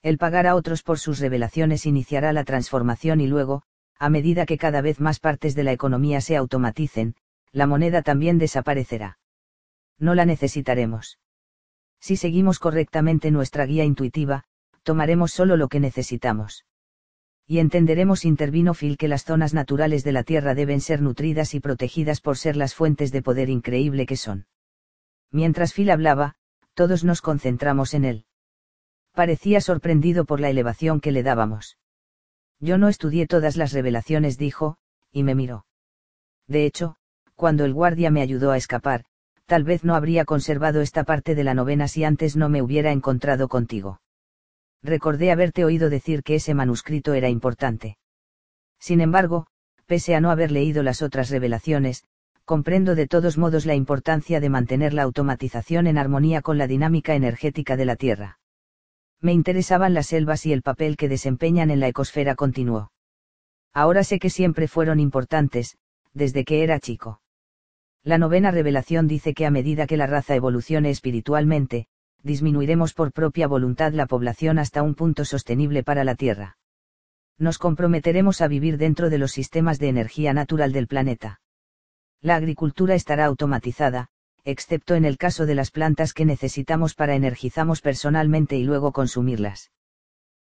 El 0.01 0.17
pagar 0.17 0.45
a 0.47 0.55
otros 0.55 0.83
por 0.83 0.99
sus 0.99 1.19
revelaciones 1.19 1.85
iniciará 1.85 2.31
la 2.31 2.43
transformación 2.43 3.21
y 3.21 3.27
luego, 3.27 3.63
a 3.97 4.09
medida 4.09 4.45
que 4.45 4.57
cada 4.57 4.81
vez 4.81 4.99
más 4.99 5.19
partes 5.19 5.55
de 5.55 5.63
la 5.63 5.71
economía 5.71 6.21
se 6.21 6.35
automaticen, 6.35 7.15
la 7.51 7.65
moneda 7.65 8.01
también 8.01 8.37
desaparecerá. 8.37 9.17
No 9.97 10.13
la 10.13 10.25
necesitaremos. 10.25 11.19
Si 11.99 12.17
seguimos 12.17 12.59
correctamente 12.59 13.31
nuestra 13.31 13.65
guía 13.65 13.83
intuitiva, 13.83 14.43
tomaremos 14.83 15.31
solo 15.31 15.57
lo 15.57 15.69
que 15.69 15.79
necesitamos. 15.79 16.65
Y 17.47 17.59
entenderemos, 17.59 18.25
intervino 18.25 18.73
Phil, 18.73 18.97
que 18.97 19.07
las 19.07 19.23
zonas 19.23 19.53
naturales 19.53 20.03
de 20.03 20.11
la 20.11 20.23
Tierra 20.23 20.55
deben 20.55 20.81
ser 20.81 21.01
nutridas 21.01 21.53
y 21.53 21.59
protegidas 21.59 22.19
por 22.19 22.37
ser 22.37 22.55
las 22.55 22.73
fuentes 22.73 23.11
de 23.11 23.21
poder 23.21 23.49
increíble 23.49 24.05
que 24.05 24.17
son. 24.17 24.47
Mientras 25.31 25.73
Phil 25.73 25.91
hablaba, 25.91 26.35
todos 26.73 27.03
nos 27.03 27.21
concentramos 27.21 27.93
en 27.93 28.05
él. 28.05 28.25
Parecía 29.13 29.61
sorprendido 29.61 30.25
por 30.25 30.39
la 30.39 30.49
elevación 30.49 30.99
que 30.99 31.11
le 31.11 31.23
dábamos. 31.23 31.77
Yo 32.59 32.77
no 32.77 32.87
estudié 32.87 33.27
todas 33.27 33.57
las 33.57 33.73
revelaciones, 33.73 34.37
dijo, 34.37 34.77
y 35.11 35.23
me 35.23 35.35
miró. 35.35 35.65
De 36.47 36.65
hecho, 36.65 36.95
cuando 37.35 37.65
el 37.65 37.73
guardia 37.73 38.11
me 38.11 38.21
ayudó 38.21 38.51
a 38.51 38.57
escapar, 38.57 39.05
tal 39.45 39.63
vez 39.63 39.83
no 39.83 39.95
habría 39.95 40.25
conservado 40.25 40.81
esta 40.81 41.03
parte 41.03 41.35
de 41.35 41.43
la 41.43 41.53
novena 41.53 41.87
si 41.87 42.03
antes 42.03 42.35
no 42.35 42.49
me 42.49 42.61
hubiera 42.61 42.91
encontrado 42.91 43.47
contigo. 43.47 43.99
Recordé 44.85 45.31
haberte 45.31 45.65
oído 45.65 45.89
decir 45.89 46.21
que 46.21 46.35
ese 46.35 46.53
manuscrito 46.53 47.15
era 47.15 47.27
importante. 47.27 47.97
Sin 48.79 49.01
embargo, 49.01 49.47
pese 49.87 50.13
a 50.13 50.21
no 50.21 50.29
haber 50.29 50.51
leído 50.51 50.83
las 50.83 51.01
otras 51.01 51.31
revelaciones, 51.31 52.03
comprendo 52.45 52.93
de 52.93 53.07
todos 53.07 53.39
modos 53.39 53.65
la 53.65 53.73
importancia 53.73 54.39
de 54.39 54.49
mantener 54.49 54.93
la 54.93 55.01
automatización 55.01 55.87
en 55.87 55.97
armonía 55.97 56.43
con 56.43 56.59
la 56.59 56.67
dinámica 56.67 57.15
energética 57.15 57.75
de 57.77 57.85
la 57.85 57.95
Tierra. 57.95 58.37
Me 59.19 59.33
interesaban 59.33 59.95
las 59.95 60.05
selvas 60.05 60.45
y 60.45 60.53
el 60.53 60.61
papel 60.61 60.97
que 60.97 61.09
desempeñan 61.09 61.71
en 61.71 61.79
la 61.79 61.87
ecosfera 61.87 62.35
continuó. 62.35 62.91
Ahora 63.73 64.03
sé 64.03 64.19
que 64.19 64.29
siempre 64.29 64.67
fueron 64.67 64.99
importantes, 64.99 65.77
desde 66.13 66.45
que 66.45 66.63
era 66.63 66.79
chico. 66.79 67.21
La 68.03 68.19
novena 68.19 68.51
revelación 68.51 69.07
dice 69.07 69.33
que 69.33 69.47
a 69.47 69.51
medida 69.51 69.87
que 69.87 69.97
la 69.97 70.05
raza 70.05 70.35
evolucione 70.35 70.91
espiritualmente, 70.91 71.87
disminuiremos 72.25 72.93
por 72.93 73.13
propia 73.13 73.47
voluntad 73.47 73.93
la 73.93 74.07
población 74.07 74.57
hasta 74.57 74.81
un 74.81 74.95
punto 74.95 75.25
sostenible 75.25 75.83
para 75.83 76.03
la 76.03 76.15
Tierra. 76.15 76.57
Nos 77.37 77.59
comprometeremos 77.59 78.41
a 78.41 78.47
vivir 78.47 78.77
dentro 78.77 79.09
de 79.09 79.19
los 79.19 79.31
sistemas 79.31 79.77
de 79.77 79.89
energía 79.89 80.33
natural 80.33 80.71
del 80.71 80.87
planeta. 80.87 81.39
La 82.21 82.35
agricultura 82.35 82.95
estará 82.95 83.25
automatizada, 83.25 84.07
excepto 84.43 84.95
en 84.95 85.05
el 85.05 85.17
caso 85.17 85.45
de 85.45 85.53
las 85.53 85.69
plantas 85.69 86.13
que 86.13 86.25
necesitamos 86.25 86.95
para 86.95 87.15
energizamos 87.15 87.81
personalmente 87.81 88.57
y 88.57 88.63
luego 88.63 88.91
consumirlas. 88.91 89.71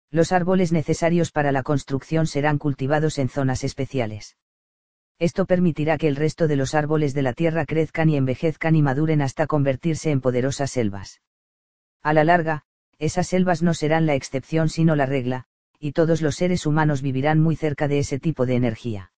Los 0.09 0.31
árboles 0.31 0.71
necesarios 0.71 1.31
para 1.31 1.51
la 1.51 1.63
construcción 1.63 2.27
serán 2.27 2.59
cultivados 2.59 3.17
en 3.17 3.27
zonas 3.27 3.63
especiales. 3.63 4.37
Esto 5.17 5.45
permitirá 5.45 5.97
que 5.97 6.07
el 6.07 6.15
resto 6.15 6.47
de 6.47 6.55
los 6.55 6.75
árboles 6.75 7.13
de 7.13 7.23
la 7.23 7.33
tierra 7.33 7.65
crezcan 7.65 8.09
y 8.09 8.17
envejezcan 8.17 8.75
y 8.75 8.81
maduren 8.83 9.21
hasta 9.21 9.47
convertirse 9.47 10.11
en 10.11 10.21
poderosas 10.21 10.69
selvas. 10.69 11.22
A 12.03 12.13
la 12.13 12.23
larga, 12.23 12.63
esas 12.99 13.27
selvas 13.27 13.63
no 13.63 13.73
serán 13.73 14.05
la 14.05 14.13
excepción 14.13 14.69
sino 14.69 14.95
la 14.95 15.05
regla, 15.05 15.45
y 15.79 15.93
todos 15.93 16.21
los 16.21 16.35
seres 16.35 16.65
humanos 16.65 17.01
vivirán 17.01 17.39
muy 17.39 17.55
cerca 17.55 17.87
de 17.87 17.99
ese 17.99 18.19
tipo 18.19 18.45
de 18.45 18.55
energía. 18.55 19.11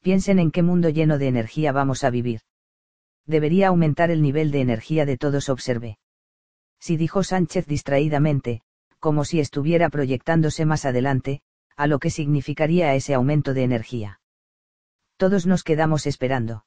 Piensen 0.00 0.38
en 0.38 0.50
qué 0.50 0.62
mundo 0.62 0.88
lleno 0.88 1.18
de 1.18 1.28
energía 1.28 1.72
vamos 1.72 2.04
a 2.04 2.10
vivir. 2.10 2.40
Debería 3.26 3.68
aumentar 3.68 4.10
el 4.10 4.22
nivel 4.22 4.50
de 4.50 4.60
energía 4.60 5.04
de 5.04 5.18
todos, 5.18 5.48
observé. 5.48 5.98
Si 6.78 6.96
dijo 6.96 7.22
Sánchez 7.22 7.66
distraídamente, 7.66 8.62
como 9.00 9.24
si 9.24 9.40
estuviera 9.40 9.90
proyectándose 9.90 10.64
más 10.64 10.84
adelante, 10.84 11.42
a 11.76 11.86
lo 11.86 11.98
que 11.98 12.10
significaría 12.10 12.94
ese 12.94 13.14
aumento 13.14 13.52
de 13.52 13.64
energía 13.64 14.20
todos 15.16 15.46
nos 15.46 15.64
quedamos 15.64 16.06
esperando. 16.06 16.64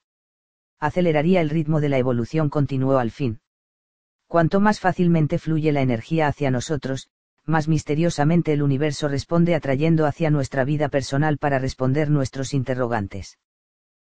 Aceleraría 0.80 1.42
el 1.42 1.50
ritmo 1.50 1.82
de 1.82 1.90
la 1.90 1.98
evolución, 1.98 2.50
continuó 2.50 2.98
al 2.98 3.12
fin. 3.12 3.42
Cuanto 4.30 4.60
más 4.60 4.80
fácilmente 4.80 5.40
fluye 5.40 5.72
la 5.72 5.82
energía 5.82 6.28
hacia 6.28 6.52
nosotros, 6.52 7.10
más 7.46 7.68
misteriosamente 7.68 8.54
el 8.54 8.62
universo 8.62 9.08
responde 9.08 9.56
atrayendo 9.56 10.06
hacia 10.06 10.30
nuestra 10.30 10.64
vida 10.64 10.88
personal 10.88 11.40
para 11.40 11.58
responder 11.58 12.12
nuestros 12.12 12.54
interrogantes. 12.54 13.40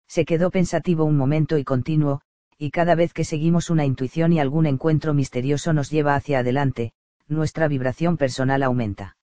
Se 0.08 0.24
quedó 0.24 0.50
pensativo 0.50 1.04
un 1.04 1.18
momento 1.18 1.58
y 1.58 1.64
continuó, 1.64 2.22
y 2.56 2.70
cada 2.70 2.94
vez 2.94 3.12
que 3.12 3.24
seguimos 3.24 3.68
una 3.68 3.84
intuición 3.84 4.32
y 4.32 4.40
algún 4.40 4.64
encuentro 4.64 5.12
misterioso 5.12 5.74
nos 5.74 5.90
lleva 5.90 6.14
hacia 6.14 6.38
adelante, 6.38 6.94
nuestra 7.28 7.68
vibración 7.68 8.16
personal 8.16 8.62
aumenta. 8.62 9.18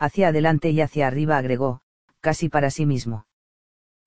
Hacia 0.00 0.28
adelante 0.28 0.70
y 0.70 0.80
hacia 0.80 1.06
arriba 1.06 1.38
agregó, 1.38 1.82
casi 2.18 2.48
para 2.48 2.70
sí 2.70 2.86
mismo. 2.86 3.28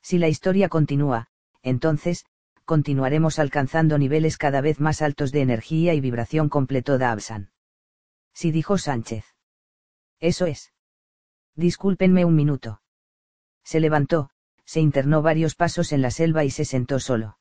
Si 0.01 0.17
la 0.17 0.27
historia 0.27 0.67
continúa, 0.67 1.29
entonces, 1.63 2.25
continuaremos 2.65 3.39
alcanzando 3.39 3.97
niveles 3.97 4.37
cada 4.37 4.61
vez 4.61 4.79
más 4.79 5.01
altos 5.01 5.31
de 5.31 5.41
energía 5.41 5.93
y 5.93 6.01
vibración, 6.01 6.49
completó 6.49 6.97
Dabsan. 6.97 7.51
Sí 8.33 8.51
dijo 8.51 8.77
Sánchez. 8.77 9.25
Eso 10.19 10.45
es. 10.45 10.73
Discúlpenme 11.55 12.25
un 12.25 12.35
minuto. 12.35 12.81
Se 13.63 13.79
levantó, 13.79 14.29
se 14.65 14.79
internó 14.79 15.21
varios 15.21 15.55
pasos 15.55 15.91
en 15.91 16.01
la 16.01 16.11
selva 16.11 16.43
y 16.43 16.49
se 16.49 16.65
sentó 16.65 16.99
solo. 16.99 17.37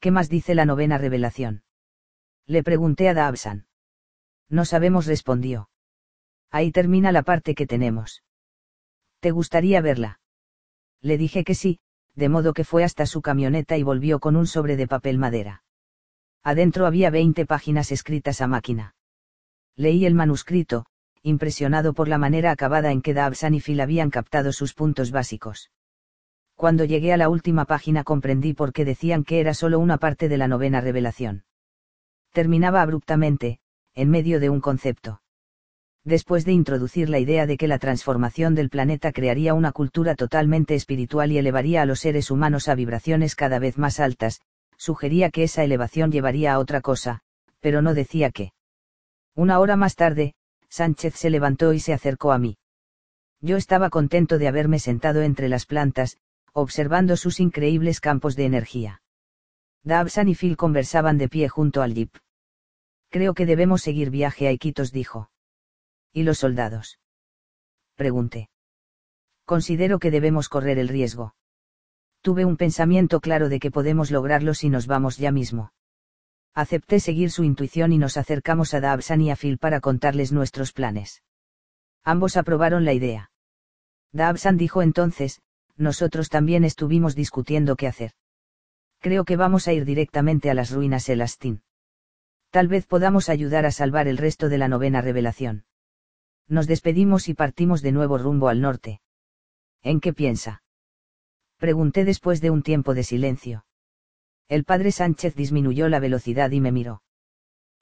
¿Qué 0.00 0.10
más 0.10 0.28
dice 0.28 0.54
la 0.54 0.66
novena 0.66 0.98
revelación? 0.98 1.64
Le 2.46 2.62
pregunté 2.62 3.08
a 3.08 3.14
Dabsan. 3.14 3.66
No 4.48 4.64
sabemos, 4.64 5.06
respondió. 5.06 5.70
Ahí 6.50 6.70
termina 6.70 7.10
la 7.10 7.22
parte 7.22 7.54
que 7.54 7.66
tenemos. 7.66 8.22
¿Te 9.20 9.30
gustaría 9.30 9.80
verla? 9.80 10.20
Le 11.00 11.18
dije 11.18 11.42
que 11.44 11.54
sí, 11.54 11.80
de 12.16 12.28
modo 12.28 12.54
que 12.54 12.64
fue 12.64 12.82
hasta 12.82 13.06
su 13.06 13.22
camioneta 13.22 13.76
y 13.76 13.82
volvió 13.82 14.18
con 14.18 14.34
un 14.34 14.46
sobre 14.46 14.76
de 14.76 14.88
papel 14.88 15.18
madera. 15.18 15.62
Adentro 16.42 16.86
había 16.86 17.10
20 17.10 17.46
páginas 17.46 17.92
escritas 17.92 18.40
a 18.40 18.46
máquina. 18.46 18.94
Leí 19.76 20.06
el 20.06 20.14
manuscrito, 20.14 20.86
impresionado 21.22 21.92
por 21.92 22.08
la 22.08 22.18
manera 22.18 22.50
acabada 22.50 22.90
en 22.92 23.02
que 23.02 23.14
Dabsan 23.14 23.54
y 23.54 23.60
Phil 23.60 23.80
habían 23.80 24.10
captado 24.10 24.52
sus 24.52 24.72
puntos 24.72 25.10
básicos. 25.10 25.70
Cuando 26.54 26.84
llegué 26.84 27.12
a 27.12 27.18
la 27.18 27.28
última 27.28 27.66
página 27.66 28.02
comprendí 28.02 28.54
por 28.54 28.72
qué 28.72 28.86
decían 28.86 29.24
que 29.24 29.40
era 29.40 29.52
solo 29.52 29.78
una 29.78 29.98
parte 29.98 30.28
de 30.28 30.38
la 30.38 30.48
novena 30.48 30.80
revelación. 30.80 31.44
Terminaba 32.32 32.80
abruptamente, 32.80 33.58
en 33.94 34.08
medio 34.10 34.40
de 34.40 34.48
un 34.48 34.60
concepto. 34.60 35.20
Después 36.06 36.44
de 36.44 36.52
introducir 36.52 37.10
la 37.10 37.18
idea 37.18 37.46
de 37.46 37.56
que 37.56 37.66
la 37.66 37.80
transformación 37.80 38.54
del 38.54 38.70
planeta 38.70 39.10
crearía 39.10 39.54
una 39.54 39.72
cultura 39.72 40.14
totalmente 40.14 40.76
espiritual 40.76 41.32
y 41.32 41.38
elevaría 41.38 41.82
a 41.82 41.84
los 41.84 41.98
seres 41.98 42.30
humanos 42.30 42.68
a 42.68 42.76
vibraciones 42.76 43.34
cada 43.34 43.58
vez 43.58 43.76
más 43.76 43.98
altas, 43.98 44.40
sugería 44.76 45.30
que 45.30 45.42
esa 45.42 45.64
elevación 45.64 46.12
llevaría 46.12 46.52
a 46.52 46.60
otra 46.60 46.80
cosa, 46.80 47.22
pero 47.58 47.82
no 47.82 47.92
decía 47.92 48.30
qué. 48.30 48.52
Una 49.34 49.58
hora 49.58 49.74
más 49.74 49.96
tarde, 49.96 50.34
Sánchez 50.68 51.16
se 51.16 51.28
levantó 51.28 51.72
y 51.72 51.80
se 51.80 51.92
acercó 51.92 52.30
a 52.30 52.38
mí. 52.38 52.56
Yo 53.40 53.56
estaba 53.56 53.90
contento 53.90 54.38
de 54.38 54.46
haberme 54.46 54.78
sentado 54.78 55.22
entre 55.22 55.48
las 55.48 55.66
plantas, 55.66 56.18
observando 56.52 57.16
sus 57.16 57.40
increíbles 57.40 57.98
campos 57.98 58.36
de 58.36 58.44
energía. 58.44 59.02
Dabsan 59.82 60.28
y 60.28 60.36
Phil 60.36 60.56
conversaban 60.56 61.18
de 61.18 61.28
pie 61.28 61.48
junto 61.48 61.82
al 61.82 61.94
jeep. 61.94 62.14
Creo 63.10 63.34
que 63.34 63.44
debemos 63.44 63.82
seguir 63.82 64.10
viaje 64.10 64.46
a 64.46 64.52
Iquitos, 64.52 64.92
dijo. 64.92 65.30
¿Y 66.16 66.22
los 66.22 66.38
soldados? 66.38 66.98
Pregunté. 67.94 68.48
Considero 69.44 69.98
que 69.98 70.10
debemos 70.10 70.48
correr 70.48 70.78
el 70.78 70.88
riesgo. 70.88 71.34
Tuve 72.22 72.44
un 72.44 72.56
pensamiento 72.56 73.20
claro 73.20 73.48
de 73.48 73.60
que 73.60 73.70
podemos 73.70 74.10
lograrlo 74.10 74.54
si 74.54 74.70
nos 74.70 74.86
vamos 74.86 75.18
ya 75.18 75.30
mismo 75.30 75.72
acepté 76.56 77.00
seguir 77.00 77.30
su 77.30 77.44
intuición 77.44 77.92
y 77.92 77.98
nos 77.98 78.16
acercamos 78.16 78.72
a 78.72 78.80
Dabsan 78.80 79.20
y 79.20 79.30
a 79.30 79.36
Phil 79.36 79.58
para 79.58 79.80
contarles 79.80 80.32
nuestros 80.32 80.72
planes. 80.72 81.22
Ambos 82.02 82.38
aprobaron 82.38 82.86
la 82.86 82.94
idea. 82.94 83.30
Dabsan 84.12 84.56
dijo 84.56 84.80
entonces, 84.80 85.42
nosotros 85.76 86.30
también 86.30 86.64
estuvimos 86.64 87.14
discutiendo 87.14 87.76
qué 87.76 87.86
hacer. 87.86 88.12
Creo 89.00 89.26
que 89.26 89.36
vamos 89.36 89.68
a 89.68 89.74
ir 89.74 89.84
directamente 89.84 90.50
a 90.50 90.54
las 90.54 90.70
ruinas 90.70 91.06
Elastin. 91.10 91.60
Tal 92.48 92.68
vez 92.68 92.86
podamos 92.86 93.28
ayudar 93.28 93.66
a 93.66 93.70
salvar 93.70 94.08
el 94.08 94.16
resto 94.16 94.48
de 94.48 94.56
la 94.56 94.68
novena 94.68 95.02
revelación. 95.02 95.66
Nos 96.48 96.66
despedimos 96.66 97.28
y 97.28 97.34
partimos 97.34 97.82
de 97.82 97.92
nuevo 97.92 98.18
rumbo 98.18 98.48
al 98.48 98.60
norte. 98.60 99.00
¿En 99.82 100.00
qué 100.00 100.12
piensa? 100.12 100.62
Pregunté 101.58 102.04
después 102.04 102.40
de 102.40 102.50
un 102.50 102.62
tiempo 102.62 102.94
de 102.94 103.02
silencio. 103.02 103.64
El 104.48 104.64
padre 104.64 104.92
Sánchez 104.92 105.34
disminuyó 105.34 105.88
la 105.88 105.98
velocidad 105.98 106.50
y 106.50 106.60
me 106.60 106.70
miró. 106.70 107.02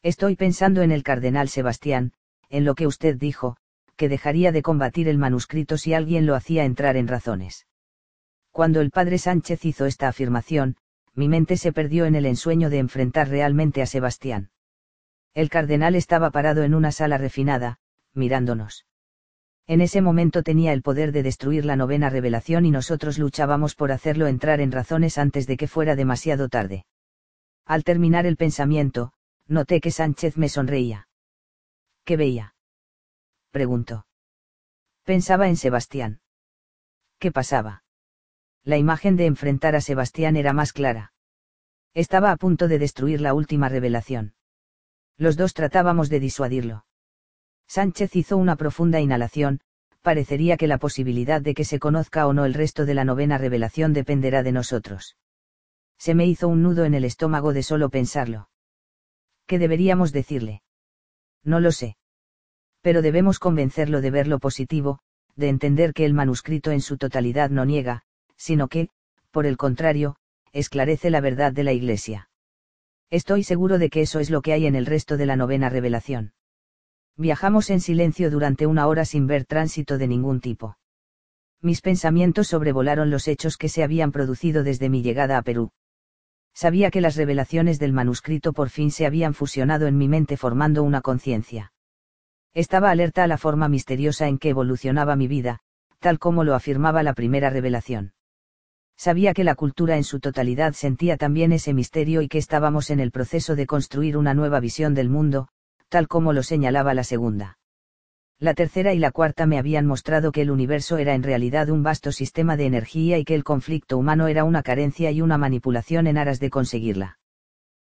Estoy 0.02 0.36
pensando 0.36 0.82
en 0.82 0.92
el 0.92 1.02
cardenal 1.02 1.48
Sebastián, 1.48 2.12
en 2.48 2.64
lo 2.64 2.74
que 2.74 2.86
usted 2.86 3.16
dijo, 3.16 3.56
que 3.96 4.08
dejaría 4.08 4.52
de 4.52 4.62
combatir 4.62 5.08
el 5.08 5.18
manuscrito 5.18 5.76
si 5.76 5.92
alguien 5.92 6.26
lo 6.26 6.34
hacía 6.34 6.64
entrar 6.64 6.96
en 6.96 7.08
razones. 7.08 7.66
Cuando 8.50 8.80
el 8.80 8.90
padre 8.90 9.18
Sánchez 9.18 9.64
hizo 9.64 9.86
esta 9.86 10.08
afirmación, 10.08 10.76
mi 11.14 11.28
mente 11.28 11.56
se 11.56 11.72
perdió 11.72 12.06
en 12.06 12.14
el 12.14 12.26
ensueño 12.26 12.70
de 12.70 12.78
enfrentar 12.78 13.28
realmente 13.28 13.82
a 13.82 13.86
Sebastián. 13.86 14.50
El 15.32 15.50
cardenal 15.50 15.94
estaba 15.94 16.30
parado 16.30 16.62
en 16.62 16.74
una 16.74 16.92
sala 16.92 17.18
refinada, 17.18 17.78
mirándonos. 18.14 18.86
En 19.66 19.80
ese 19.80 20.02
momento 20.02 20.42
tenía 20.42 20.72
el 20.72 20.82
poder 20.82 21.10
de 21.12 21.22
destruir 21.22 21.64
la 21.64 21.76
novena 21.76 22.10
revelación 22.10 22.66
y 22.66 22.70
nosotros 22.70 23.18
luchábamos 23.18 23.74
por 23.74 23.92
hacerlo 23.92 24.26
entrar 24.26 24.60
en 24.60 24.72
razones 24.72 25.16
antes 25.16 25.46
de 25.46 25.56
que 25.56 25.68
fuera 25.68 25.96
demasiado 25.96 26.48
tarde. 26.48 26.84
Al 27.64 27.82
terminar 27.82 28.26
el 28.26 28.36
pensamiento, 28.36 29.12
noté 29.46 29.80
que 29.80 29.90
Sánchez 29.90 30.36
me 30.36 30.50
sonreía. 30.50 31.08
¿Qué 32.04 32.18
veía? 32.18 32.54
Preguntó. 33.50 34.06
Pensaba 35.04 35.48
en 35.48 35.56
Sebastián. 35.56 36.20
¿Qué 37.18 37.32
pasaba? 37.32 37.84
La 38.64 38.76
imagen 38.76 39.16
de 39.16 39.26
enfrentar 39.26 39.76
a 39.76 39.80
Sebastián 39.80 40.36
era 40.36 40.52
más 40.52 40.72
clara. 40.72 41.12
Estaba 41.94 42.32
a 42.32 42.36
punto 42.36 42.68
de 42.68 42.78
destruir 42.78 43.20
la 43.20 43.32
última 43.32 43.68
revelación. 43.68 44.34
Los 45.16 45.36
dos 45.36 45.54
tratábamos 45.54 46.10
de 46.10 46.20
disuadirlo. 46.20 46.84
Sánchez 47.66 48.16
hizo 48.16 48.36
una 48.36 48.56
profunda 48.56 49.00
inhalación, 49.00 49.60
parecería 50.02 50.56
que 50.56 50.66
la 50.66 50.78
posibilidad 50.78 51.40
de 51.40 51.54
que 51.54 51.64
se 51.64 51.78
conozca 51.78 52.26
o 52.26 52.32
no 52.32 52.44
el 52.44 52.54
resto 52.54 52.84
de 52.84 52.94
la 52.94 53.04
novena 53.04 53.38
revelación 53.38 53.92
dependerá 53.92 54.42
de 54.42 54.52
nosotros. 54.52 55.16
Se 55.98 56.14
me 56.14 56.26
hizo 56.26 56.48
un 56.48 56.62
nudo 56.62 56.84
en 56.84 56.94
el 56.94 57.04
estómago 57.04 57.52
de 57.52 57.62
solo 57.62 57.88
pensarlo. 57.88 58.48
¿Qué 59.46 59.58
deberíamos 59.58 60.12
decirle? 60.12 60.62
No 61.42 61.60
lo 61.60 61.72
sé. 61.72 61.96
Pero 62.82 63.00
debemos 63.00 63.38
convencerlo 63.38 64.00
de 64.00 64.10
ver 64.10 64.26
lo 64.26 64.38
positivo, 64.38 65.00
de 65.36 65.48
entender 65.48 65.94
que 65.94 66.04
el 66.04 66.14
manuscrito 66.14 66.70
en 66.70 66.80
su 66.80 66.98
totalidad 66.98 67.50
no 67.50 67.64
niega, 67.64 68.02
sino 68.36 68.68
que, 68.68 68.88
por 69.30 69.46
el 69.46 69.56
contrario, 69.56 70.16
esclarece 70.52 71.10
la 71.10 71.20
verdad 71.20 71.52
de 71.52 71.64
la 71.64 71.72
Iglesia. 71.72 72.28
Estoy 73.10 73.42
seguro 73.42 73.78
de 73.78 73.90
que 73.90 74.02
eso 74.02 74.20
es 74.20 74.30
lo 74.30 74.42
que 74.42 74.52
hay 74.52 74.66
en 74.66 74.76
el 74.76 74.86
resto 74.86 75.16
de 75.16 75.26
la 75.26 75.36
novena 75.36 75.68
revelación. 75.68 76.32
Viajamos 77.16 77.70
en 77.70 77.80
silencio 77.80 78.28
durante 78.28 78.66
una 78.66 78.88
hora 78.88 79.04
sin 79.04 79.28
ver 79.28 79.44
tránsito 79.44 79.98
de 79.98 80.08
ningún 80.08 80.40
tipo. 80.40 80.78
Mis 81.60 81.80
pensamientos 81.80 82.48
sobrevolaron 82.48 83.10
los 83.10 83.28
hechos 83.28 83.56
que 83.56 83.68
se 83.68 83.84
habían 83.84 84.10
producido 84.10 84.64
desde 84.64 84.88
mi 84.88 85.02
llegada 85.02 85.38
a 85.38 85.42
Perú. 85.42 85.70
Sabía 86.52 86.90
que 86.90 87.00
las 87.00 87.16
revelaciones 87.16 87.78
del 87.78 87.92
manuscrito 87.92 88.52
por 88.52 88.68
fin 88.68 88.90
se 88.90 89.06
habían 89.06 89.32
fusionado 89.32 89.86
en 89.86 89.96
mi 89.96 90.08
mente 90.08 90.36
formando 90.36 90.82
una 90.82 91.00
conciencia. 91.00 91.72
Estaba 92.52 92.90
alerta 92.90 93.24
a 93.24 93.26
la 93.26 93.38
forma 93.38 93.68
misteriosa 93.68 94.28
en 94.28 94.38
que 94.38 94.50
evolucionaba 94.50 95.16
mi 95.16 95.28
vida, 95.28 95.60
tal 96.00 96.18
como 96.18 96.44
lo 96.44 96.54
afirmaba 96.54 97.02
la 97.02 97.14
primera 97.14 97.48
revelación. 97.48 98.12
Sabía 98.96 99.34
que 99.34 99.42
la 99.42 99.54
cultura 99.54 99.96
en 99.96 100.04
su 100.04 100.20
totalidad 100.20 100.74
sentía 100.74 101.16
también 101.16 101.52
ese 101.52 101.74
misterio 101.74 102.22
y 102.22 102.28
que 102.28 102.38
estábamos 102.38 102.90
en 102.90 103.00
el 103.00 103.10
proceso 103.10 103.56
de 103.56 103.66
construir 103.66 104.16
una 104.16 104.34
nueva 104.34 104.60
visión 104.60 104.94
del 104.94 105.10
mundo, 105.10 105.48
tal 105.94 106.08
como 106.08 106.32
lo 106.32 106.42
señalaba 106.42 106.92
la 106.92 107.04
segunda. 107.04 107.56
La 108.40 108.54
tercera 108.54 108.94
y 108.94 108.98
la 108.98 109.12
cuarta 109.12 109.46
me 109.46 109.58
habían 109.58 109.86
mostrado 109.86 110.32
que 110.32 110.40
el 110.40 110.50
universo 110.50 110.98
era 110.98 111.14
en 111.14 111.22
realidad 111.22 111.68
un 111.68 111.84
vasto 111.84 112.10
sistema 112.10 112.56
de 112.56 112.66
energía 112.66 113.16
y 113.18 113.24
que 113.24 113.36
el 113.36 113.44
conflicto 113.44 113.96
humano 113.96 114.26
era 114.26 114.42
una 114.42 114.64
carencia 114.64 115.12
y 115.12 115.20
una 115.20 115.38
manipulación 115.38 116.08
en 116.08 116.18
aras 116.18 116.40
de 116.40 116.50
conseguirla. 116.50 117.20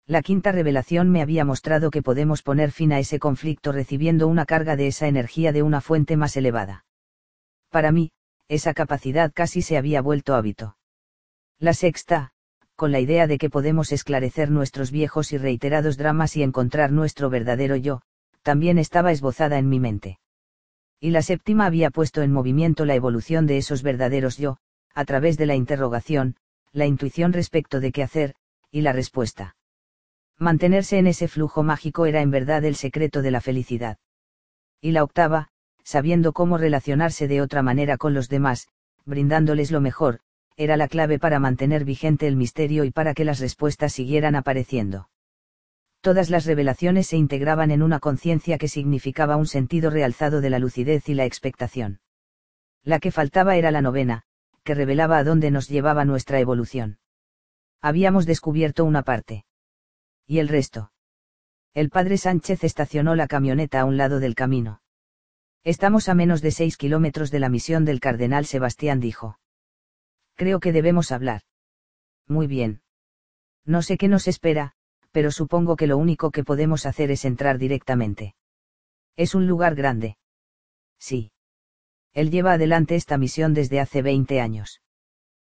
La 0.07 0.23
quinta 0.23 0.51
revelación 0.51 1.11
me 1.11 1.21
había 1.21 1.45
mostrado 1.45 1.91
que 1.91 2.01
podemos 2.01 2.41
poner 2.41 2.71
fin 2.71 2.91
a 2.91 2.97
ese 2.97 3.19
conflicto 3.19 3.71
recibiendo 3.71 4.27
una 4.27 4.47
carga 4.47 4.75
de 4.75 4.87
esa 4.87 5.07
energía 5.07 5.51
de 5.51 5.61
una 5.61 5.79
fuente 5.79 6.17
más 6.17 6.35
elevada. 6.35 6.85
Para 7.69 7.91
mí, 7.91 8.13
esa 8.47 8.73
capacidad 8.73 9.31
casi 9.31 9.61
se 9.61 9.77
había 9.77 10.01
vuelto 10.01 10.33
hábito. 10.33 10.75
La 11.59 11.75
sexta, 11.75 12.31
con 12.81 12.91
la 12.91 12.99
idea 12.99 13.27
de 13.27 13.37
que 13.37 13.51
podemos 13.51 13.91
esclarecer 13.91 14.49
nuestros 14.49 14.89
viejos 14.89 15.33
y 15.33 15.37
reiterados 15.37 15.97
dramas 15.97 16.35
y 16.35 16.41
encontrar 16.41 16.91
nuestro 16.91 17.29
verdadero 17.29 17.75
yo, 17.75 18.01
también 18.41 18.79
estaba 18.79 19.11
esbozada 19.11 19.59
en 19.59 19.69
mi 19.69 19.79
mente. 19.79 20.17
Y 20.99 21.11
la 21.11 21.21
séptima 21.21 21.67
había 21.67 21.91
puesto 21.91 22.23
en 22.23 22.31
movimiento 22.31 22.85
la 22.85 22.95
evolución 22.95 23.45
de 23.45 23.57
esos 23.57 23.83
verdaderos 23.83 24.39
yo, 24.39 24.57
a 24.95 25.05
través 25.05 25.37
de 25.37 25.45
la 25.45 25.53
interrogación, 25.53 26.37
la 26.71 26.87
intuición 26.87 27.33
respecto 27.33 27.81
de 27.81 27.91
qué 27.91 28.01
hacer, 28.01 28.33
y 28.71 28.81
la 28.81 28.93
respuesta. 28.93 29.55
Mantenerse 30.39 30.97
en 30.97 31.05
ese 31.05 31.27
flujo 31.27 31.61
mágico 31.61 32.07
era 32.07 32.23
en 32.23 32.31
verdad 32.31 32.65
el 32.65 32.75
secreto 32.75 33.21
de 33.21 33.29
la 33.29 33.41
felicidad. 33.41 33.99
Y 34.81 34.89
la 34.89 35.03
octava, 35.03 35.49
sabiendo 35.83 36.33
cómo 36.33 36.57
relacionarse 36.57 37.27
de 37.27 37.43
otra 37.43 37.61
manera 37.61 37.97
con 37.97 38.15
los 38.15 38.27
demás, 38.27 38.69
brindándoles 39.05 39.69
lo 39.69 39.81
mejor, 39.81 40.21
era 40.63 40.77
la 40.77 40.87
clave 40.87 41.17
para 41.17 41.39
mantener 41.39 41.85
vigente 41.85 42.27
el 42.27 42.35
misterio 42.35 42.83
y 42.83 42.91
para 42.91 43.15
que 43.15 43.25
las 43.25 43.39
respuestas 43.39 43.93
siguieran 43.93 44.35
apareciendo. 44.35 45.09
Todas 46.01 46.29
las 46.29 46.45
revelaciones 46.45 47.07
se 47.07 47.17
integraban 47.17 47.71
en 47.71 47.81
una 47.81 47.99
conciencia 47.99 48.59
que 48.59 48.67
significaba 48.67 49.37
un 49.37 49.47
sentido 49.47 49.89
realzado 49.89 50.39
de 50.39 50.51
la 50.51 50.59
lucidez 50.59 51.09
y 51.09 51.15
la 51.15 51.25
expectación. 51.25 51.99
La 52.83 52.99
que 52.99 53.09
faltaba 53.09 53.55
era 53.55 53.71
la 53.71 53.81
novena, 53.81 54.21
que 54.63 54.75
revelaba 54.75 55.17
a 55.17 55.23
dónde 55.23 55.49
nos 55.49 55.67
llevaba 55.67 56.05
nuestra 56.05 56.39
evolución. 56.39 56.99
Habíamos 57.81 58.27
descubierto 58.27 58.85
una 58.85 59.01
parte. 59.01 59.45
¿Y 60.27 60.37
el 60.37 60.47
resto? 60.47 60.91
El 61.73 61.89
padre 61.89 62.17
Sánchez 62.17 62.63
estacionó 62.63 63.15
la 63.15 63.25
camioneta 63.25 63.81
a 63.81 63.85
un 63.85 63.97
lado 63.97 64.19
del 64.19 64.35
camino. 64.35 64.83
Estamos 65.63 66.07
a 66.07 66.13
menos 66.13 66.43
de 66.43 66.51
seis 66.51 66.77
kilómetros 66.77 67.31
de 67.31 67.39
la 67.39 67.49
misión 67.49 67.83
del 67.83 67.99
cardenal 67.99 68.45
Sebastián 68.45 68.99
dijo. 68.99 69.39
Creo 70.35 70.59
que 70.59 70.71
debemos 70.71 71.11
hablar. 71.11 71.41
Muy 72.27 72.47
bien. 72.47 72.81
No 73.65 73.81
sé 73.81 73.97
qué 73.97 74.07
nos 74.07 74.27
espera, 74.27 74.73
pero 75.11 75.31
supongo 75.31 75.75
que 75.75 75.87
lo 75.87 75.97
único 75.97 76.31
que 76.31 76.43
podemos 76.43 76.85
hacer 76.85 77.11
es 77.11 77.25
entrar 77.25 77.57
directamente. 77.57 78.35
Es 79.15 79.35
un 79.35 79.47
lugar 79.47 79.75
grande. 79.75 80.17
Sí. 80.99 81.31
Él 82.13 82.31
lleva 82.31 82.53
adelante 82.53 82.95
esta 82.95 83.17
misión 83.17 83.53
desde 83.53 83.79
hace 83.79 84.01
20 84.01 84.41
años. 84.41 84.81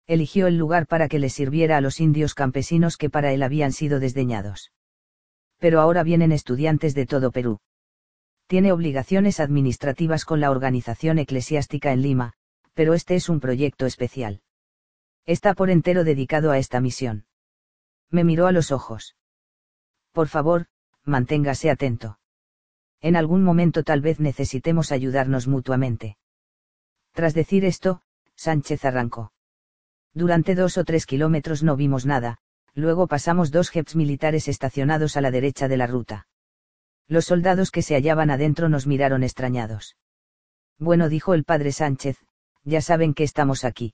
Eligió 0.08 0.48
el 0.48 0.58
lugar 0.58 0.88
para 0.88 1.08
que 1.08 1.20
le 1.20 1.30
sirviera 1.30 1.78
a 1.78 1.82
los 1.82 2.00
indios 2.00 2.36
campesinos 2.36 2.98
que 2.98 3.10
para 3.10 3.34
él 3.34 3.42
habían 3.42 3.72
sido 3.72 4.00
desdeñados. 4.00 4.72
Pero 5.58 5.82
ahora 5.82 6.04
vienen 6.04 6.32
estudiantes 6.32 6.94
de 6.94 7.06
todo 7.06 7.32
Perú. 7.32 7.60
Tiene 8.48 8.72
obligaciones 8.72 9.40
administrativas 9.40 10.26
con 10.26 10.40
la 10.40 10.52
organización 10.52 11.18
eclesiástica 11.18 11.92
en 11.92 12.04
Lima, 12.04 12.34
pero 12.74 12.94
este 12.94 13.16
es 13.16 13.30
un 13.30 13.40
proyecto 13.40 13.88
especial. 13.88 14.42
Está 15.26 15.54
por 15.54 15.70
entero 15.70 16.04
dedicado 16.04 16.52
a 16.52 16.58
esta 16.58 16.80
misión. 16.80 17.26
Me 18.10 18.24
miró 18.24 18.48
a 18.48 18.52
los 18.52 18.72
ojos. 18.72 19.16
Por 20.12 20.28
favor, 20.28 20.68
manténgase 21.04 21.70
atento. 21.70 22.20
En 23.02 23.16
algún 23.16 23.44
momento 23.44 23.84
tal 23.84 24.02
vez 24.02 24.20
necesitemos 24.20 24.92
ayudarnos 24.92 25.48
mutuamente. 25.48 26.18
Tras 27.12 27.34
decir 27.34 27.66
esto, 27.66 28.02
Sánchez 28.36 28.86
arrancó. 28.86 29.34
Durante 30.14 30.56
dos 30.56 30.78
o 30.78 30.84
tres 30.84 31.06
kilómetros 31.06 31.64
no 31.64 31.76
vimos 31.76 32.06
nada, 32.06 32.38
luego 32.74 33.08
pasamos 33.08 33.52
dos 33.52 33.70
jeeps 33.70 33.96
militares 33.96 34.48
estacionados 34.48 35.18
a 35.18 35.22
la 35.22 35.32
derecha 35.32 35.68
de 35.68 35.78
la 35.78 35.88
ruta. 35.88 36.28
Los 37.08 37.26
soldados 37.26 37.72
que 37.72 37.82
se 37.82 37.96
hallaban 37.96 38.30
adentro 38.30 38.70
nos 38.70 38.88
miraron 38.88 39.24
extrañados. 39.24 39.98
Bueno, 40.78 41.10
dijo 41.10 41.34
el 41.34 41.44
padre 41.44 41.72
Sánchez, 41.72 42.18
ya 42.64 42.82
saben 42.82 43.14
que 43.14 43.24
estamos 43.24 43.64
aquí. 43.64 43.94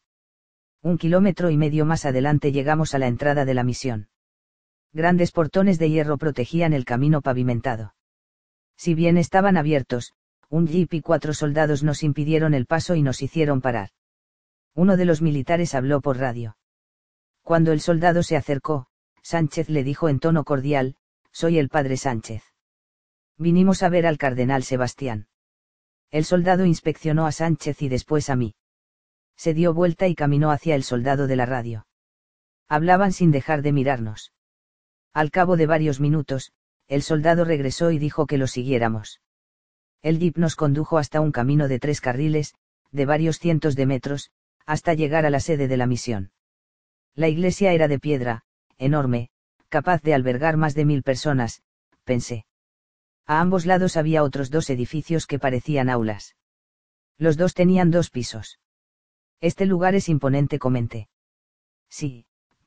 Un 0.83 0.97
kilómetro 0.97 1.51
y 1.51 1.57
medio 1.57 1.85
más 1.85 2.05
adelante 2.05 2.51
llegamos 2.51 2.95
a 2.95 2.99
la 2.99 3.07
entrada 3.07 3.45
de 3.45 3.53
la 3.53 3.63
misión. 3.63 4.09
Grandes 4.93 5.31
portones 5.31 5.77
de 5.77 5.89
hierro 5.89 6.17
protegían 6.17 6.73
el 6.73 6.85
camino 6.85 7.21
pavimentado. 7.21 7.93
Si 8.75 8.95
bien 8.95 9.17
estaban 9.17 9.57
abiertos, 9.57 10.13
un 10.49 10.65
jeep 10.67 10.93
y 10.95 11.01
cuatro 11.01 11.33
soldados 11.33 11.83
nos 11.83 12.01
impidieron 12.01 12.55
el 12.55 12.65
paso 12.65 12.95
y 12.95 13.03
nos 13.03 13.21
hicieron 13.21 13.61
parar. 13.61 13.89
Uno 14.73 14.97
de 14.97 15.05
los 15.05 15.21
militares 15.21 15.75
habló 15.75 16.01
por 16.01 16.17
radio. 16.17 16.57
Cuando 17.43 17.71
el 17.71 17.79
soldado 17.79 18.23
se 18.23 18.35
acercó, 18.35 18.87
Sánchez 19.21 19.69
le 19.69 19.83
dijo 19.83 20.09
en 20.09 20.19
tono 20.19 20.43
cordial, 20.43 20.95
soy 21.31 21.59
el 21.59 21.69
padre 21.69 21.95
Sánchez. 21.95 22.43
Vinimos 23.37 23.83
a 23.83 23.89
ver 23.89 24.07
al 24.07 24.17
cardenal 24.17 24.63
Sebastián. 24.63 25.27
El 26.09 26.25
soldado 26.25 26.65
inspeccionó 26.65 27.27
a 27.27 27.31
Sánchez 27.31 27.81
y 27.81 27.89
después 27.89 28.29
a 28.29 28.35
mí. 28.35 28.55
Se 29.41 29.55
dio 29.55 29.73
vuelta 29.73 30.07
y 30.07 30.13
caminó 30.13 30.51
hacia 30.51 30.75
el 30.75 30.83
soldado 30.83 31.25
de 31.25 31.35
la 31.35 31.47
radio. 31.47 31.87
Hablaban 32.69 33.11
sin 33.11 33.31
dejar 33.31 33.63
de 33.63 33.71
mirarnos. 33.71 34.33
Al 35.15 35.31
cabo 35.31 35.57
de 35.57 35.65
varios 35.65 35.99
minutos, 35.99 36.51
el 36.87 37.01
soldado 37.01 37.43
regresó 37.43 37.89
y 37.89 37.97
dijo 37.97 38.27
que 38.27 38.37
lo 38.37 38.45
siguiéramos. 38.45 39.19
El 40.03 40.19
jeep 40.19 40.37
nos 40.37 40.55
condujo 40.55 40.99
hasta 40.99 41.21
un 41.21 41.31
camino 41.31 41.67
de 41.67 41.79
tres 41.79 42.01
carriles, 42.01 42.53
de 42.91 43.07
varios 43.07 43.39
cientos 43.39 43.75
de 43.75 43.87
metros, 43.87 44.29
hasta 44.67 44.93
llegar 44.93 45.25
a 45.25 45.31
la 45.31 45.39
sede 45.39 45.67
de 45.67 45.77
la 45.77 45.87
misión. 45.87 46.31
La 47.15 47.27
iglesia 47.27 47.73
era 47.73 47.87
de 47.87 47.97
piedra, 47.97 48.43
enorme, 48.77 49.31
capaz 49.69 50.03
de 50.03 50.13
albergar 50.13 50.55
más 50.55 50.75
de 50.75 50.85
mil 50.85 51.01
personas, 51.01 51.63
pensé. 52.03 52.45
A 53.25 53.39
ambos 53.39 53.65
lados 53.65 53.97
había 53.97 54.21
otros 54.21 54.51
dos 54.51 54.69
edificios 54.69 55.25
que 55.25 55.39
parecían 55.39 55.89
aulas. 55.89 56.35
Los 57.17 57.37
dos 57.37 57.55
tenían 57.55 57.89
dos 57.89 58.11
pisos. 58.11 58.59
Este 59.41 59.65
lugar 59.65 59.95
es 59.95 60.07
imponente, 60.07 60.59
comenté. 60.59 61.09
Sí, 61.89 62.25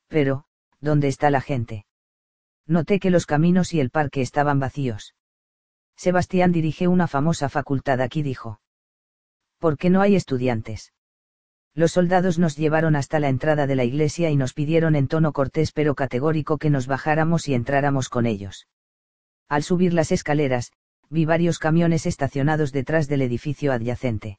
pero, 0.08 0.44
¿dónde 0.80 1.08
está 1.08 1.30
la 1.30 1.40
gente? 1.40 1.86
Noté 2.66 2.98
que 2.98 3.10
los 3.10 3.26
caminos 3.26 3.72
y 3.72 3.80
el 3.80 3.90
parque 3.90 4.20
estaban 4.20 4.58
vacíos. 4.58 5.14
Sebastián 5.96 6.50
dirige 6.50 6.88
una 6.88 7.06
famosa 7.06 7.48
facultad 7.48 8.00
aquí, 8.00 8.22
dijo. 8.22 8.60
¿Por 9.58 9.78
qué 9.78 9.88
no 9.88 10.00
hay 10.00 10.16
estudiantes? 10.16 10.92
Los 11.74 11.92
soldados 11.92 12.38
nos 12.38 12.56
llevaron 12.56 12.96
hasta 12.96 13.18
la 13.20 13.28
entrada 13.28 13.66
de 13.66 13.76
la 13.76 13.84
iglesia 13.84 14.30
y 14.30 14.36
nos 14.36 14.52
pidieron 14.52 14.94
en 14.96 15.08
tono 15.08 15.32
cortés 15.32 15.72
pero 15.72 15.94
categórico 15.94 16.58
que 16.58 16.70
nos 16.70 16.86
bajáramos 16.86 17.48
y 17.48 17.54
entráramos 17.54 18.08
con 18.08 18.26
ellos. 18.26 18.68
Al 19.48 19.62
subir 19.62 19.92
las 19.92 20.12
escaleras, 20.12 20.72
vi 21.10 21.24
varios 21.24 21.58
camiones 21.58 22.06
estacionados 22.06 22.72
detrás 22.72 23.08
del 23.08 23.22
edificio 23.22 23.72
adyacente. 23.72 24.38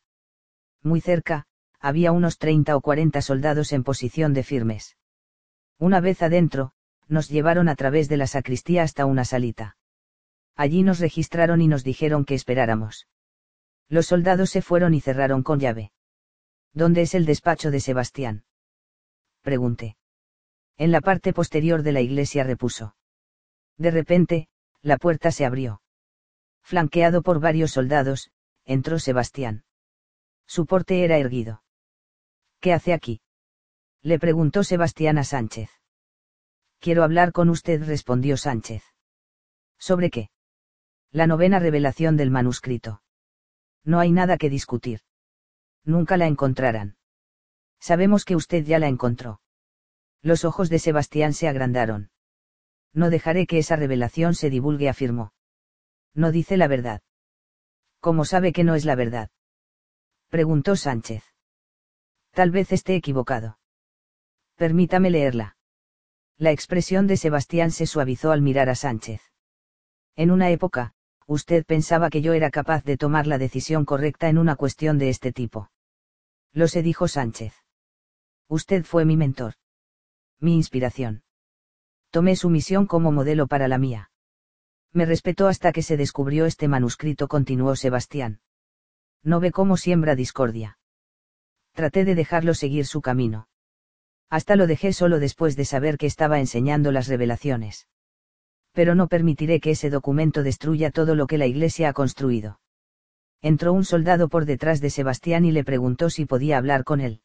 Muy 0.82 1.02
cerca, 1.02 1.46
había 1.80 2.12
unos 2.12 2.38
30 2.38 2.76
o 2.76 2.82
40 2.82 3.22
soldados 3.22 3.74
en 3.74 3.84
posición 3.84 4.34
de 4.34 4.44
firmes. 4.44 4.98
Una 5.78 6.00
vez 6.00 6.22
adentro, 6.22 6.72
nos 7.08 7.30
llevaron 7.30 7.70
a 7.70 7.76
través 7.76 8.10
de 8.10 8.18
la 8.18 8.28
sacristía 8.28 8.84
hasta 8.84 9.06
una 9.06 9.26
salita. 9.26 9.78
Allí 10.56 10.84
nos 10.84 11.00
registraron 11.00 11.62
y 11.62 11.68
nos 11.68 11.84
dijeron 11.84 12.26
que 12.26 12.34
esperáramos. 12.34 13.08
Los 13.90 14.08
soldados 14.08 14.50
se 14.50 14.62
fueron 14.62 14.94
y 14.94 15.02
cerraron 15.02 15.44
con 15.44 15.60
llave. 15.60 15.92
¿Dónde 16.74 17.02
es 17.02 17.14
el 17.14 17.26
despacho 17.26 17.72
de 17.72 17.80
Sebastián? 17.80 18.46
Pregunté. 19.42 19.98
En 20.78 20.92
la 20.92 21.02
parte 21.02 21.34
posterior 21.34 21.84
de 21.84 21.92
la 21.92 22.02
iglesia 22.02 22.44
repuso. 22.44 22.96
De 23.78 23.92
repente, 23.92 24.48
la 24.82 24.98
puerta 24.98 25.32
se 25.32 25.46
abrió. 25.46 25.82
Flanqueado 26.62 27.22
por 27.22 27.40
varios 27.40 27.72
soldados, 27.72 28.32
entró 28.66 28.98
Sebastián. 29.00 29.64
Su 30.48 30.66
porte 30.66 31.04
era 31.04 31.18
erguido. 31.18 31.64
¿Qué 32.66 32.74
hace 32.74 32.94
aquí? 32.94 33.22
Le 34.02 34.18
preguntó 34.18 34.64
Sebastián 34.64 35.20
a 35.20 35.24
Sánchez. 35.24 35.70
Quiero 36.80 37.04
hablar 37.04 37.32
con 37.32 37.50
usted, 37.50 37.84
respondió 37.84 38.38
Sánchez. 38.38 38.84
¿Sobre 39.78 40.10
qué? 40.10 40.32
La 41.12 41.28
novena 41.28 41.60
revelación 41.60 42.18
del 42.18 42.32
manuscrito. 42.32 43.04
No 43.84 44.00
hay 44.00 44.12
nada 44.12 44.40
que 44.40 44.50
discutir. 44.50 45.02
Nunca 45.84 46.18
la 46.18 46.26
encontrarán. 46.26 46.98
Sabemos 47.80 48.26
que 48.26 48.36
usted 48.36 48.64
ya 48.64 48.80
la 48.80 48.88
encontró. 48.88 49.42
Los 50.24 50.44
ojos 50.44 50.72
de 50.72 50.80
Sebastián 50.80 51.34
se 51.34 51.48
agrandaron. 51.48 52.10
No 52.94 53.12
dejaré 53.12 53.46
que 53.46 53.60
esa 53.60 53.76
revelación 53.76 54.34
se 54.34 54.50
divulgue, 54.50 54.90
afirmó. 54.90 55.34
No 56.16 56.32
dice 56.32 56.58
la 56.58 56.68
verdad. 56.68 57.04
¿Cómo 58.00 58.26
sabe 58.26 58.54
que 58.54 58.64
no 58.64 58.74
es 58.74 58.86
la 58.86 58.96
verdad? 58.96 59.30
Preguntó 60.30 60.76
Sánchez. 60.76 61.35
Tal 62.36 62.52
vez 62.52 62.74
esté 62.74 62.96
equivocado. 62.96 63.60
Permítame 64.58 65.10
leerla. 65.10 65.56
La 66.38 66.52
expresión 66.52 67.08
de 67.08 67.16
Sebastián 67.16 67.72
se 67.72 67.86
suavizó 67.88 68.34
al 68.34 68.42
mirar 68.42 68.68
a 68.68 68.76
Sánchez. 68.76 69.22
En 70.18 70.32
una 70.32 70.50
época, 70.50 70.94
usted 71.28 71.66
pensaba 71.66 72.10
que 72.10 72.22
yo 72.22 72.34
era 72.34 72.52
capaz 72.52 72.84
de 72.84 72.98
tomar 72.98 73.26
la 73.26 73.38
decisión 73.38 73.86
correcta 73.86 74.28
en 74.28 74.38
una 74.38 74.58
cuestión 74.58 74.98
de 74.98 75.08
este 75.08 75.32
tipo. 75.32 75.72
Lo 76.52 76.68
sé, 76.68 76.84
dijo 76.84 77.08
Sánchez. 77.08 77.54
Usted 78.50 78.84
fue 78.84 79.06
mi 79.06 79.16
mentor. 79.16 79.54
Mi 80.42 80.56
inspiración 80.56 81.24
tomé 82.10 82.36
su 82.36 82.50
misión 82.50 82.86
como 82.86 83.14
modelo 83.14 83.48
para 83.48 83.70
la 83.70 83.78
mía. 83.78 84.12
Me 84.92 85.06
respetó 85.06 85.48
hasta 85.48 85.72
que 85.72 85.84
se 85.84 85.96
descubrió 85.96 86.46
este 86.46 86.68
manuscrito, 86.68 87.30
continuó 87.30 87.78
Sebastián. 87.78 88.42
No 89.24 89.40
ve 89.40 89.54
cómo 89.54 89.78
siembra 89.78 90.16
discordia. 90.16 90.78
Traté 91.76 92.06
de 92.06 92.16
dejarlo 92.16 92.54
seguir 92.54 92.86
su 92.86 93.02
camino. 93.02 93.50
Hasta 94.30 94.56
lo 94.56 94.66
dejé 94.66 94.94
solo 94.94 95.20
después 95.20 95.58
de 95.58 95.66
saber 95.66 95.98
que 95.98 96.06
estaba 96.06 96.40
enseñando 96.40 96.94
las 96.94 97.10
revelaciones. 97.10 97.90
Pero 98.72 98.96
no 98.96 99.10
permitiré 99.10 99.60
que 99.60 99.72
ese 99.72 99.90
documento 99.90 100.42
destruya 100.42 100.90
todo 100.90 101.16
lo 101.16 101.28
que 101.28 101.38
la 101.38 101.48
Iglesia 101.48 101.90
ha 101.90 101.94
construido. 101.94 102.62
Entró 103.42 103.74
un 103.74 103.84
soldado 103.84 104.30
por 104.30 104.46
detrás 104.46 104.80
de 104.80 104.90
Sebastián 104.90 105.44
y 105.44 105.52
le 105.52 105.66
preguntó 105.66 106.10
si 106.10 106.26
podía 106.26 106.58
hablar 106.58 106.86
con 106.86 107.02
él. 107.02 107.20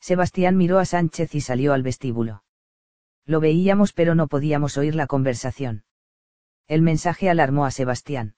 Sebastián 0.00 0.56
miró 0.56 0.80
a 0.80 0.84
Sánchez 0.84 1.32
y 1.36 1.40
salió 1.40 1.72
al 1.72 1.84
vestíbulo. 1.84 2.42
Lo 3.24 3.38
veíamos 3.38 3.92
pero 3.92 4.16
no 4.16 4.26
podíamos 4.26 4.78
oír 4.78 4.96
la 4.96 5.06
conversación. 5.06 5.84
El 6.66 6.82
mensaje 6.82 7.30
alarmó 7.30 7.66
a 7.66 7.70
Sebastián. 7.70 8.34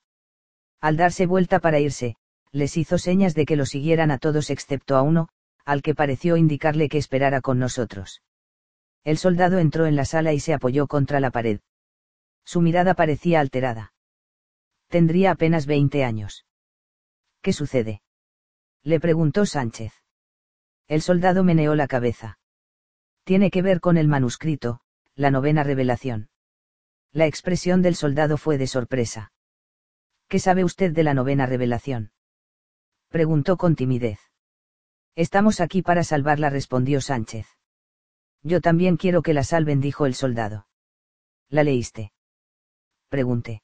Al 0.79 0.95
darse 0.95 1.25
vuelta 1.25 1.59
para 1.59 1.79
irse, 1.79 2.17
les 2.53 2.77
hizo 2.77 2.97
señas 2.97 3.33
de 3.33 3.45
que 3.45 3.55
lo 3.55 3.65
siguieran 3.65 4.11
a 4.11 4.19
todos 4.19 4.51
excepto 4.51 4.95
a 4.95 5.01
uno, 5.01 5.27
al 5.65 5.81
que 5.81 5.95
pareció 5.95 6.37
indicarle 6.37 6.87
que 6.87 6.99
esperara 6.99 7.41
con 7.41 7.57
nosotros. 7.57 8.21
El 9.03 9.17
soldado 9.17 9.57
entró 9.57 9.87
en 9.87 9.95
la 9.95 10.05
sala 10.05 10.33
y 10.33 10.39
se 10.39 10.53
apoyó 10.53 10.87
contra 10.87 11.19
la 11.19 11.31
pared. 11.31 11.59
Su 12.45 12.61
mirada 12.61 12.93
parecía 12.93 13.39
alterada. 13.39 13.93
Tendría 14.87 15.31
apenas 15.31 15.65
veinte 15.65 16.03
años. 16.03 16.45
¿Qué 17.41 17.53
sucede? 17.53 18.01
Le 18.83 18.99
preguntó 18.99 19.45
Sánchez. 19.45 19.93
El 20.87 21.01
soldado 21.01 21.43
meneó 21.43 21.73
la 21.73 21.87
cabeza. 21.87 22.37
Tiene 23.23 23.49
que 23.49 23.61
ver 23.61 23.79
con 23.79 23.97
el 23.97 24.07
manuscrito, 24.07 24.81
la 25.15 25.31
novena 25.31 25.63
revelación. 25.63 26.29
La 27.11 27.25
expresión 27.25 27.81
del 27.81 27.95
soldado 27.95 28.37
fue 28.37 28.57
de 28.57 28.67
sorpresa. 28.67 29.31
¿Qué 30.27 30.39
sabe 30.39 30.63
usted 30.63 30.91
de 30.91 31.03
la 31.03 31.13
novena 31.13 31.45
revelación? 31.45 32.11
Preguntó 33.13 33.57
con 33.57 33.75
timidez. 33.75 34.17
Estamos 35.15 35.61
aquí 35.61 35.83
para 35.83 36.03
salvarla, 36.03 36.49
respondió 36.49 36.99
Sánchez. 36.99 37.45
Yo 38.41 38.59
también 38.59 38.97
quiero 38.97 39.21
que 39.21 39.35
la 39.35 39.43
salven, 39.43 39.81
dijo 39.81 40.07
el 40.07 40.15
soldado. 40.15 40.65
¿La 41.47 41.63
leíste? 41.63 42.11
Pregunté. 43.09 43.61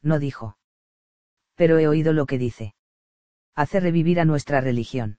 No 0.00 0.18
dijo. 0.18 0.56
Pero 1.54 1.78
he 1.78 1.86
oído 1.86 2.14
lo 2.14 2.24
que 2.24 2.38
dice. 2.38 2.74
Hace 3.54 3.78
revivir 3.78 4.18
a 4.18 4.24
nuestra 4.24 4.62
religión. 4.62 5.18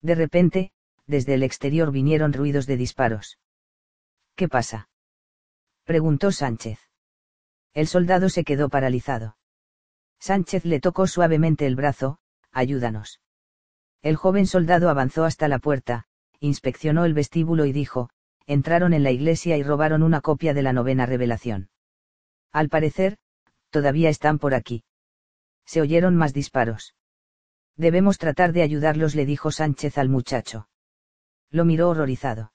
De 0.00 0.14
repente, 0.14 0.72
desde 1.06 1.34
el 1.34 1.42
exterior 1.42 1.92
vinieron 1.92 2.32
ruidos 2.32 2.66
de 2.66 2.78
disparos. 2.78 3.38
¿Qué 4.34 4.48
pasa? 4.48 4.88
preguntó 5.84 6.32
Sánchez. 6.32 6.78
El 7.74 7.86
soldado 7.86 8.30
se 8.30 8.44
quedó 8.44 8.70
paralizado. 8.70 9.36
Sánchez 10.20 10.64
le 10.64 10.80
tocó 10.80 11.06
suavemente 11.06 11.66
el 11.66 11.76
brazo, 11.76 12.21
ayúdanos. 12.52 13.20
El 14.02 14.16
joven 14.16 14.46
soldado 14.46 14.88
avanzó 14.88 15.24
hasta 15.24 15.48
la 15.48 15.58
puerta, 15.58 16.06
inspeccionó 16.40 17.04
el 17.04 17.14
vestíbulo 17.14 17.66
y 17.66 17.72
dijo, 17.72 18.10
entraron 18.46 18.92
en 18.92 19.02
la 19.02 19.10
iglesia 19.10 19.56
y 19.56 19.62
robaron 19.62 20.02
una 20.02 20.20
copia 20.20 20.54
de 20.54 20.62
la 20.62 20.72
novena 20.72 21.06
revelación. 21.06 21.70
Al 22.52 22.68
parecer, 22.68 23.18
todavía 23.70 24.10
están 24.10 24.38
por 24.38 24.54
aquí. 24.54 24.84
Se 25.64 25.80
oyeron 25.80 26.16
más 26.16 26.34
disparos. 26.34 26.94
Debemos 27.76 28.18
tratar 28.18 28.52
de 28.52 28.62
ayudarlos, 28.62 29.14
le 29.14 29.24
dijo 29.24 29.50
Sánchez 29.50 29.96
al 29.96 30.08
muchacho. 30.08 30.68
Lo 31.50 31.64
miró 31.64 31.88
horrorizado. 31.88 32.52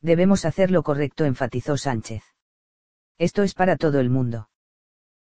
Debemos 0.00 0.44
hacer 0.44 0.70
lo 0.70 0.82
correcto, 0.82 1.24
enfatizó 1.24 1.76
Sánchez. 1.76 2.22
Esto 3.18 3.42
es 3.42 3.54
para 3.54 3.76
todo 3.76 3.98
el 3.98 4.10
mundo. 4.10 4.48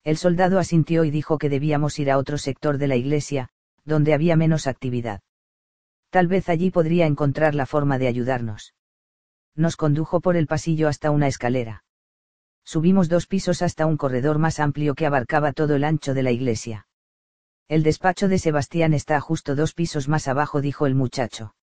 El 0.04 0.16
soldado 0.16 0.58
asintió 0.58 1.04
y 1.04 1.10
dijo 1.10 1.38
que 1.38 1.48
debíamos 1.48 1.98
ir 1.98 2.10
a 2.10 2.18
otro 2.18 2.38
sector 2.38 2.78
de 2.78 2.86
la 2.86 2.96
iglesia, 2.96 3.50
donde 3.84 4.14
había 4.14 4.36
menos 4.36 4.66
actividad. 4.66 5.20
Tal 6.10 6.26
vez 6.26 6.48
allí 6.48 6.70
podría 6.70 7.06
encontrar 7.06 7.54
la 7.54 7.66
forma 7.66 7.98
de 7.98 8.08
ayudarnos. 8.08 8.74
Nos 9.54 9.76
condujo 9.76 10.20
por 10.20 10.36
el 10.36 10.46
pasillo 10.46 10.88
hasta 10.88 11.10
una 11.10 11.28
escalera. 11.28 11.84
Subimos 12.64 13.08
dos 13.08 13.26
pisos 13.26 13.62
hasta 13.62 13.86
un 13.86 13.96
corredor 13.96 14.38
más 14.38 14.60
amplio 14.60 14.94
que 14.94 15.06
abarcaba 15.06 15.52
todo 15.52 15.74
el 15.74 15.84
ancho 15.84 16.14
de 16.14 16.22
la 16.22 16.30
iglesia. 16.30 16.86
El 17.68 17.82
despacho 17.82 18.28
de 18.28 18.38
Sebastián 18.38 18.94
está 18.94 19.20
justo 19.20 19.54
dos 19.54 19.74
pisos 19.74 20.08
más 20.08 20.28
abajo, 20.28 20.60
dijo 20.60 20.86
el 20.86 20.94
muchacho. 20.94 21.54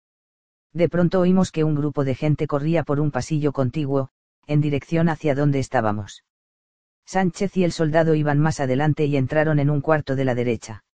De 0.72 0.88
pronto 0.88 1.20
oímos 1.20 1.50
que 1.50 1.64
un 1.64 1.74
grupo 1.74 2.04
de 2.04 2.14
gente 2.14 2.46
corría 2.46 2.84
por 2.84 3.00
un 3.00 3.10
pasillo 3.10 3.52
contiguo, 3.52 4.10
en 4.46 4.60
dirección 4.60 5.08
hacia 5.08 5.34
donde 5.34 5.58
estábamos. 5.58 6.22
Sánchez 7.06 7.56
y 7.56 7.64
el 7.64 7.72
soldado 7.72 8.14
iban 8.14 8.38
más 8.38 8.60
adelante 8.60 9.06
y 9.06 9.16
entraron 9.16 9.58
en 9.58 9.70
un 9.70 9.80
cuarto 9.80 10.16
de 10.16 10.24
la 10.24 10.34
derecha. 10.34 10.84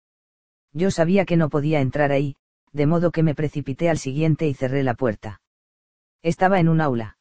Yo 0.72 0.90
sabía 0.90 1.24
que 1.24 1.36
no 1.36 1.50
podía 1.50 1.80
entrar 1.80 2.12
ahí, 2.12 2.36
de 2.72 2.86
modo 2.86 3.10
que 3.10 3.22
me 3.22 3.34
precipité 3.34 3.90
al 3.90 3.98
siguiente 3.98 4.46
y 4.48 4.54
cerré 4.54 4.82
la 4.82 4.94
puerta. 4.94 5.40
Estaba 6.22 6.60
en 6.60 6.68
un 6.68 6.80
aula. 6.80 7.18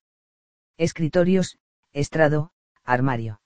Escritorios, 0.77 1.57
estrado, 1.91 2.51
armario. 2.83 3.41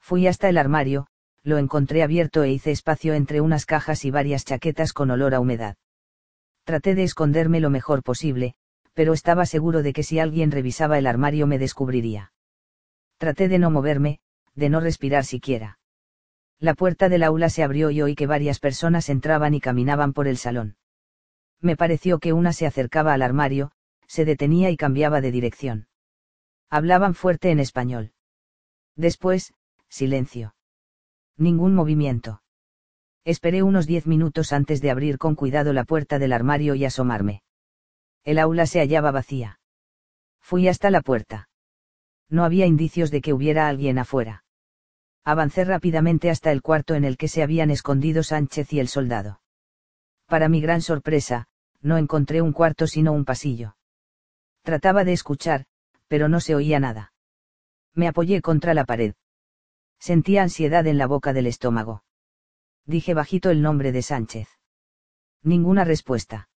Fui 0.00 0.26
hasta 0.26 0.48
el 0.48 0.56
armario, 0.56 1.06
lo 1.42 1.58
encontré 1.58 2.02
abierto 2.02 2.42
e 2.42 2.50
hice 2.50 2.70
espacio 2.70 3.14
entre 3.14 3.40
unas 3.40 3.66
cajas 3.66 4.04
y 4.04 4.10
varias 4.10 4.44
chaquetas 4.44 4.92
con 4.92 5.10
olor 5.10 5.34
a 5.34 5.40
humedad. 5.40 5.76
Traté 6.64 6.94
de 6.94 7.02
esconderme 7.02 7.60
lo 7.60 7.70
mejor 7.70 8.02
posible, 8.02 8.54
pero 8.94 9.12
estaba 9.12 9.46
seguro 9.46 9.82
de 9.82 9.92
que 9.92 10.02
si 10.02 10.18
alguien 10.18 10.50
revisaba 10.50 10.98
el 10.98 11.06
armario 11.06 11.46
me 11.46 11.58
descubriría. 11.58 12.32
Traté 13.18 13.48
de 13.48 13.58
no 13.58 13.70
moverme, 13.70 14.20
de 14.54 14.68
no 14.68 14.80
respirar 14.80 15.24
siquiera. 15.24 15.77
La 16.60 16.74
puerta 16.74 17.08
del 17.08 17.22
aula 17.22 17.50
se 17.50 17.62
abrió 17.62 17.90
y 17.90 18.02
oí 18.02 18.16
que 18.16 18.26
varias 18.26 18.58
personas 18.58 19.08
entraban 19.08 19.54
y 19.54 19.60
caminaban 19.60 20.12
por 20.12 20.26
el 20.26 20.36
salón. 20.36 20.76
Me 21.60 21.76
pareció 21.76 22.18
que 22.18 22.32
una 22.32 22.52
se 22.52 22.66
acercaba 22.66 23.12
al 23.12 23.22
armario, 23.22 23.70
se 24.06 24.24
detenía 24.24 24.70
y 24.70 24.76
cambiaba 24.76 25.20
de 25.20 25.30
dirección. 25.30 25.88
Hablaban 26.68 27.14
fuerte 27.14 27.50
en 27.50 27.60
español. 27.60 28.12
Después, 28.96 29.54
silencio. 29.88 30.54
Ningún 31.36 31.74
movimiento. 31.74 32.42
Esperé 33.24 33.62
unos 33.62 33.86
diez 33.86 34.06
minutos 34.06 34.52
antes 34.52 34.80
de 34.80 34.90
abrir 34.90 35.18
con 35.18 35.34
cuidado 35.34 35.72
la 35.72 35.84
puerta 35.84 36.18
del 36.18 36.32
armario 36.32 36.74
y 36.74 36.84
asomarme. 36.84 37.42
El 38.24 38.38
aula 38.38 38.66
se 38.66 38.80
hallaba 38.80 39.12
vacía. 39.12 39.60
Fui 40.40 40.66
hasta 40.66 40.90
la 40.90 41.02
puerta. 41.02 41.48
No 42.28 42.44
había 42.44 42.66
indicios 42.66 43.10
de 43.10 43.20
que 43.20 43.32
hubiera 43.32 43.68
alguien 43.68 43.98
afuera. 43.98 44.44
Avancé 45.24 45.64
rápidamente 45.64 46.30
hasta 46.30 46.52
el 46.52 46.62
cuarto 46.62 46.94
en 46.94 47.04
el 47.04 47.16
que 47.16 47.28
se 47.28 47.42
habían 47.42 47.70
escondido 47.70 48.22
Sánchez 48.22 48.72
y 48.72 48.80
el 48.80 48.88
soldado. 48.88 49.40
Para 50.26 50.48
mi 50.48 50.60
gran 50.60 50.82
sorpresa, 50.82 51.48
no 51.80 51.96
encontré 51.96 52.42
un 52.42 52.52
cuarto 52.52 52.86
sino 52.86 53.12
un 53.12 53.24
pasillo. 53.24 53.76
Trataba 54.62 55.04
de 55.04 55.12
escuchar, 55.12 55.66
pero 56.08 56.28
no 56.28 56.40
se 56.40 56.54
oía 56.54 56.80
nada. 56.80 57.12
Me 57.94 58.08
apoyé 58.08 58.42
contra 58.42 58.74
la 58.74 58.84
pared. 58.84 59.14
Sentía 59.98 60.42
ansiedad 60.42 60.86
en 60.86 60.98
la 60.98 61.06
boca 61.06 61.32
del 61.32 61.46
estómago. 61.46 62.04
Dije 62.84 63.14
bajito 63.14 63.50
el 63.50 63.62
nombre 63.62 63.92
de 63.92 64.02
Sánchez. 64.02 64.48
Ninguna 65.42 65.84
respuesta. 65.84 66.48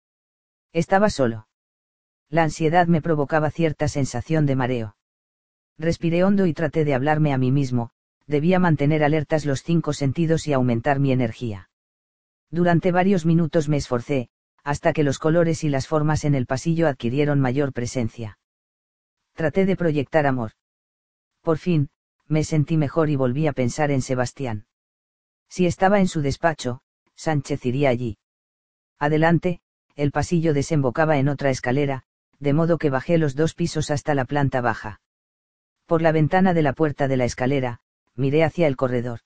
Estaba 0.74 1.10
solo. 1.10 1.48
La 2.30 2.44
ansiedad 2.44 2.88
me 2.88 3.02
provocaba 3.02 3.52
cierta 3.52 3.88
sensación 3.88 4.46
de 4.46 4.56
mareo. 4.56 4.96
Respiré 5.78 6.24
hondo 6.24 6.46
y 6.46 6.54
traté 6.54 6.86
de 6.86 6.94
hablarme 6.94 7.34
a 7.34 7.38
mí 7.38 7.52
mismo, 7.52 7.92
debía 8.28 8.60
mantener 8.60 9.04
alertas 9.04 9.46
los 9.46 9.64
cinco 9.64 9.94
sentidos 9.94 10.48
y 10.48 10.54
aumentar 10.54 11.00
mi 11.00 11.12
energía. 11.12 11.70
Durante 12.50 12.92
varios 12.92 13.26
minutos 13.26 13.70
me 13.70 13.78
esforcé, 13.78 14.30
hasta 14.64 14.94
que 14.94 15.04
los 15.04 15.20
colores 15.20 15.64
y 15.64 15.70
las 15.70 15.88
formas 15.88 16.24
en 16.26 16.36
el 16.36 16.46
pasillo 16.46 16.88
adquirieron 16.88 17.40
mayor 17.40 17.74
presencia. 17.74 18.38
Traté 19.34 19.66
de 19.66 19.76
proyectar 19.76 20.28
amor. 20.28 20.52
Por 21.42 21.58
fin, 21.58 21.90
me 22.28 22.44
sentí 22.44 22.78
mejor 22.78 23.10
y 23.10 23.16
volví 23.16 23.48
a 23.48 23.54
pensar 23.54 23.92
en 23.92 24.02
Sebastián. 24.02 24.66
Si 25.50 25.66
estaba 25.66 26.00
en 26.00 26.08
su 26.08 26.22
despacho, 26.22 26.82
Sánchez 27.16 27.66
iría 27.66 27.90
allí. 27.90 28.18
Adelante, 29.00 29.62
el 29.96 30.12
pasillo 30.12 30.54
desembocaba 30.54 31.18
en 31.18 31.28
otra 31.28 31.50
escalera, 31.50 32.04
de 32.40 32.54
modo 32.54 32.78
que 32.78 32.90
bajé 32.90 33.18
los 33.18 33.36
dos 33.36 33.54
pisos 33.54 33.92
hasta 33.92 34.16
la 34.16 34.26
planta 34.26 34.62
baja. 34.62 35.02
Por 35.86 36.02
la 36.02 36.12
ventana 36.12 36.54
de 36.54 36.62
la 36.62 36.74
puerta 36.74 37.08
de 37.08 37.18
la 37.18 37.26
escalera, 37.26 37.82
miré 38.16 38.44
hacia 38.44 38.68
el 38.68 38.76
corredor. 38.76 39.20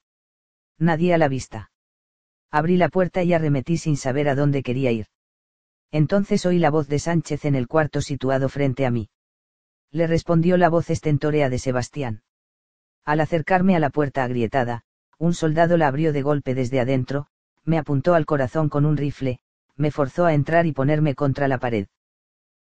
Nadie 0.77 1.13
a 1.13 1.17
la 1.17 1.27
vista. 1.27 1.71
Abrí 2.51 2.77
la 2.77 2.89
puerta 2.89 3.23
y 3.23 3.33
arremetí 3.33 3.77
sin 3.77 3.97
saber 3.97 4.29
a 4.29 4.35
dónde 4.35 4.63
quería 4.63 4.91
ir. 4.91 5.07
Entonces 5.91 6.45
oí 6.45 6.59
la 6.59 6.69
voz 6.69 6.87
de 6.87 6.99
Sánchez 6.99 7.45
en 7.45 7.55
el 7.55 7.67
cuarto 7.67 8.01
situado 8.01 8.49
frente 8.49 8.85
a 8.85 8.91
mí. 8.91 9.09
Le 9.91 10.07
respondió 10.07 10.57
la 10.57 10.69
voz 10.69 10.89
estentórea 10.89 11.49
de 11.49 11.59
Sebastián. 11.59 12.23
Al 13.05 13.21
acercarme 13.21 13.75
a 13.75 13.79
la 13.79 13.89
puerta 13.89 14.23
agrietada, 14.23 14.83
un 15.17 15.33
soldado 15.33 15.77
la 15.77 15.87
abrió 15.87 16.11
de 16.11 16.21
golpe 16.21 16.55
desde 16.55 16.79
adentro, 16.79 17.27
me 17.63 17.77
apuntó 17.77 18.13
al 18.13 18.25
corazón 18.25 18.67
con 18.67 18.85
un 18.85 18.97
rifle, 18.97 19.39
me 19.75 19.91
forzó 19.91 20.25
a 20.25 20.33
entrar 20.33 20.65
y 20.65 20.71
ponerme 20.71 21.15
contra 21.15 21.47
la 21.47 21.59
pared. 21.59 21.87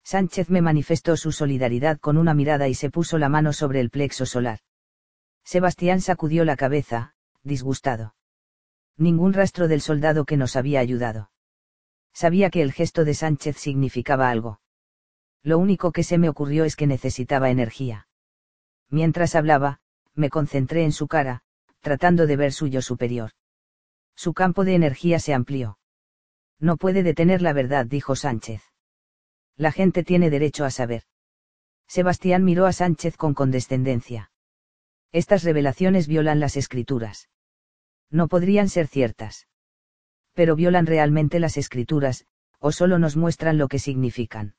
Sánchez 0.05 0.51
me 0.51 0.63
manifestó 0.63 1.17
su 1.17 1.33
solidaridad 1.33 1.99
con 1.99 2.17
una 2.17 2.33
mirada 2.33 2.69
y 2.69 2.75
se 2.75 2.91
puso 2.91 3.19
la 3.19 3.29
mano 3.29 3.53
sobre 3.53 3.81
el 3.81 3.91
plexo 3.91 4.25
solar. 4.25 4.61
Sebastián 5.47 6.01
sacudió 6.01 6.45
la 6.45 6.57
cabeza, 6.57 7.15
disgustado. 7.45 8.17
Ningún 8.97 9.33
rastro 9.33 9.69
del 9.69 9.81
soldado 9.81 10.25
que 10.25 10.37
nos 10.37 10.57
había 10.57 10.81
ayudado. 10.81 11.31
Sabía 12.12 12.51
que 12.51 12.62
el 12.62 12.73
gesto 12.73 13.05
de 13.05 13.15
Sánchez 13.15 13.57
significaba 13.57 14.29
algo. 14.29 14.61
Lo 15.45 15.59
único 15.59 15.93
que 15.93 16.03
se 16.03 16.19
me 16.19 16.29
ocurrió 16.29 16.65
es 16.65 16.75
que 16.75 16.89
necesitaba 16.89 17.51
energía. 17.51 18.09
Mientras 18.91 19.37
hablaba, 19.37 19.79
me 20.15 20.31
concentré 20.31 20.83
en 20.83 20.91
su 20.91 21.07
cara, 21.07 21.45
tratando 21.81 22.27
de 22.27 22.37
ver 22.37 22.53
su 22.53 22.67
yo 22.67 22.83
superior. 22.83 23.31
Su 24.17 24.35
campo 24.35 24.65
de 24.65 24.75
energía 24.75 25.21
se 25.21 25.33
amplió. 25.33 25.79
No 26.59 26.77
puede 26.77 27.05
detener 27.05 27.41
la 27.41 27.53
verdad, 27.53 27.87
dijo 27.87 28.17
Sánchez. 28.17 28.62
La 29.57 29.71
gente 29.71 30.03
tiene 30.03 30.29
derecho 30.29 30.65
a 30.65 30.71
saber. 30.71 31.05
Sebastián 31.87 32.43
miró 32.43 32.67
a 32.67 32.73
Sánchez 32.73 33.17
con 33.17 33.33
condescendencia. 33.33 34.33
Estas 35.12 35.44
revelaciones 35.44 36.08
violan 36.08 36.40
las 36.40 36.56
escrituras. 36.56 37.28
No 38.10 38.28
podrían 38.28 38.69
ser 38.69 38.87
ciertas. 38.87 39.47
Pero 40.35 40.56
violan 40.56 40.87
realmente 40.87 41.40
las 41.40 41.56
escrituras, 41.56 42.26
o 42.58 42.72
solo 42.72 42.99
nos 42.99 43.17
muestran 43.17 43.58
lo 43.58 43.69
que 43.69 43.78
significan. 43.78 44.55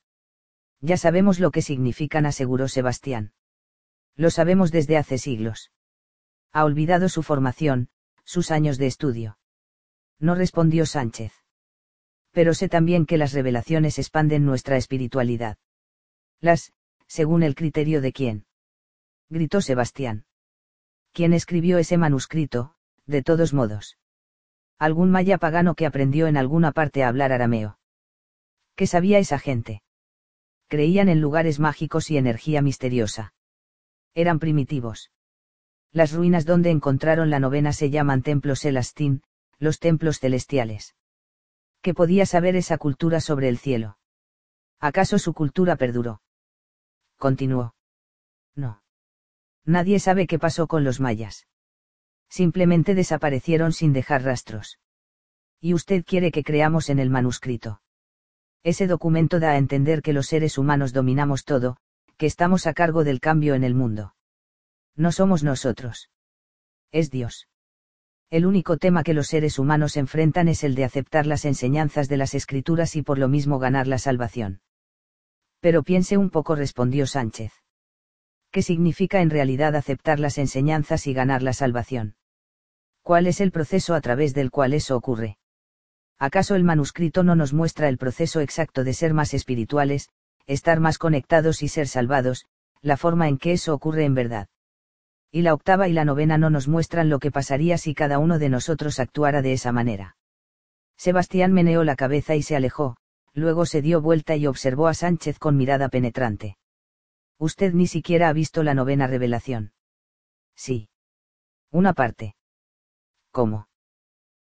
Ya 0.82 0.98
sabemos 0.98 1.40
lo 1.40 1.52
que 1.52 1.62
significan, 1.62 2.26
aseguró 2.26 2.68
Sebastián. 2.68 3.34
Lo 4.16 4.30
sabemos 4.30 4.72
desde 4.72 4.98
hace 4.98 5.18
siglos. 5.18 5.72
Ha 6.52 6.66
olvidado 6.66 7.10
su 7.10 7.24
formación, 7.24 7.90
sus 8.24 8.52
años 8.52 8.78
de 8.78 8.88
estudio. 8.88 9.40
No 10.20 10.36
respondió 10.36 10.86
Sánchez. 10.86 11.34
Pero 12.32 12.54
sé 12.54 12.70
también 12.70 13.06
que 13.06 13.18
las 13.18 13.34
revelaciones 13.34 13.98
expanden 14.00 14.46
nuestra 14.46 14.78
espiritualidad. 14.78 15.58
Las, 16.40 16.72
según 17.08 17.42
el 17.42 17.56
criterio 17.56 18.02
de 18.02 18.14
quién. 18.14 18.46
Gritó 19.30 19.62
Sebastián. 19.62 20.27
¿Quién 21.18 21.34
escribió 21.34 21.80
ese 21.80 21.98
manuscrito, 21.98 22.76
de 23.08 23.24
todos 23.24 23.52
modos? 23.52 23.98
Algún 24.78 25.10
maya 25.10 25.40
pagano 25.40 25.74
que 25.74 25.88
aprendió 25.88 26.28
en 26.28 26.38
alguna 26.38 26.74
parte 26.74 27.04
a 27.04 27.08
hablar 27.08 27.32
arameo. 27.32 27.80
¿Qué 28.76 28.86
sabía 28.86 29.18
esa 29.18 29.40
gente? 29.40 29.82
Creían 30.68 31.10
en 31.10 31.20
lugares 31.20 31.60
mágicos 31.60 32.12
y 32.12 32.18
energía 32.18 32.62
misteriosa 32.62 33.34
eran 34.14 34.38
primitivos. 34.38 35.12
Las 35.92 36.12
ruinas 36.12 36.46
donde 36.46 36.70
encontraron 36.70 37.32
la 37.32 37.40
novena 37.40 37.74
se 37.74 37.90
llaman 37.90 38.22
templos 38.22 38.64
Elastín, 38.64 39.24
los 39.58 39.80
templos 39.80 40.20
celestiales. 40.20 40.96
¿Qué 41.82 41.96
podía 41.96 42.28
saber 42.28 42.56
esa 42.56 42.78
cultura 42.78 43.22
sobre 43.22 43.50
el 43.50 43.58
cielo? 43.58 43.98
¿Acaso 44.80 45.18
su 45.18 45.34
cultura 45.34 45.78
perduró? 45.78 46.22
Continuó. 47.18 47.74
No. 48.54 48.84
Nadie 49.68 50.00
sabe 50.00 50.28
qué 50.28 50.40
pasó 50.40 50.66
con 50.68 50.86
los 50.86 51.02
mayas. 51.02 51.46
Simplemente 52.30 52.96
desaparecieron 52.96 53.74
sin 53.74 53.92
dejar 53.92 54.24
rastros. 54.24 54.80
Y 55.60 55.74
usted 55.74 56.06
quiere 56.06 56.32
que 56.32 56.44
creamos 56.44 56.90
en 56.90 57.00
el 57.00 57.10
manuscrito. 57.10 57.82
Ese 58.64 58.88
documento 58.88 59.42
da 59.42 59.52
a 59.52 59.58
entender 59.58 60.02
que 60.02 60.14
los 60.14 60.28
seres 60.28 60.58
humanos 60.58 60.94
dominamos 60.94 61.44
todo, 61.44 61.78
que 62.16 62.28
estamos 62.28 62.66
a 62.66 62.74
cargo 62.74 63.04
del 63.04 63.20
cambio 63.20 63.56
en 63.56 63.66
el 63.66 63.76
mundo. 63.76 64.16
No 64.96 65.12
somos 65.12 65.44
nosotros. 65.44 66.10
Es 66.94 67.12
Dios. 67.12 67.50
El 68.30 68.46
único 68.46 68.78
tema 68.78 69.04
que 69.04 69.14
los 69.14 69.28
seres 69.28 69.60
humanos 69.60 69.98
enfrentan 69.98 70.48
es 70.48 70.64
el 70.64 70.76
de 70.76 70.86
aceptar 70.86 71.26
las 71.26 71.44
enseñanzas 71.44 72.08
de 72.08 72.18
las 72.18 72.34
escrituras 72.34 72.96
y 72.96 73.02
por 73.02 73.18
lo 73.18 73.28
mismo 73.28 73.60
ganar 73.60 73.86
la 73.86 73.98
salvación. 73.98 74.62
Pero 75.60 75.84
piense 75.84 76.18
un 76.18 76.30
poco, 76.30 76.56
respondió 76.56 77.06
Sánchez. 77.06 77.52
¿Qué 78.52 78.62
significa 78.62 79.22
en 79.22 79.30
realidad 79.30 79.76
aceptar 79.76 80.20
las 80.20 80.38
enseñanzas 80.38 81.08
y 81.08 81.14
ganar 81.14 81.44
la 81.44 81.54
salvación? 81.54 82.16
¿Cuál 83.04 83.28
es 83.28 83.42
el 83.42 83.52
proceso 83.52 83.94
a 83.94 84.02
través 84.02 84.34
del 84.34 84.52
cual 84.52 84.74
eso 84.74 84.96
ocurre? 84.96 85.38
¿Acaso 86.20 86.56
el 86.56 86.64
manuscrito 86.64 87.24
no 87.24 87.36
nos 87.36 87.54
muestra 87.54 87.90
el 87.90 87.98
proceso 87.98 88.42
exacto 88.42 88.84
de 88.84 88.94
ser 88.94 89.14
más 89.14 89.34
espirituales, 89.34 90.10
estar 90.48 90.80
más 90.80 90.98
conectados 90.98 91.62
y 91.62 91.68
ser 91.68 91.88
salvados, 91.88 92.46
la 92.82 92.98
forma 92.98 93.28
en 93.28 93.38
que 93.38 93.54
eso 93.54 93.74
ocurre 93.74 94.06
en 94.06 94.16
verdad? 94.16 94.48
Y 95.32 95.42
la 95.42 95.54
octava 95.54 95.88
y 95.88 95.94
la 95.94 96.06
novena 96.06 96.38
no 96.38 96.50
nos 96.50 96.68
muestran 96.68 97.10
lo 97.10 97.20
que 97.20 97.32
pasaría 97.32 97.78
si 97.78 97.94
cada 97.94 98.18
uno 98.18 98.40
de 98.40 98.50
nosotros 98.50 99.00
actuara 99.00 99.42
de 99.42 99.54
esa 99.54 99.72
manera. 99.72 100.16
Sebastián 100.98 101.54
meneó 101.54 101.84
la 101.84 101.96
cabeza 101.96 102.36
y 102.36 102.42
se 102.42 102.56
alejó, 102.56 102.98
luego 103.34 103.66
se 103.66 103.82
dio 103.82 104.02
vuelta 104.02 104.36
y 104.36 104.48
observó 104.48 104.88
a 104.88 104.94
Sánchez 104.94 105.38
con 105.38 105.56
mirada 105.56 105.90
penetrante. 105.90 106.58
Usted 107.40 107.74
ni 107.74 107.88
siquiera 107.88 108.30
ha 108.30 108.34
visto 108.34 108.64
la 108.64 108.74
novena 108.74 109.08
revelación. 109.08 109.74
Sí. 110.56 110.90
Una 111.72 111.94
parte. 111.94 112.36
¿Cómo? 113.32 113.68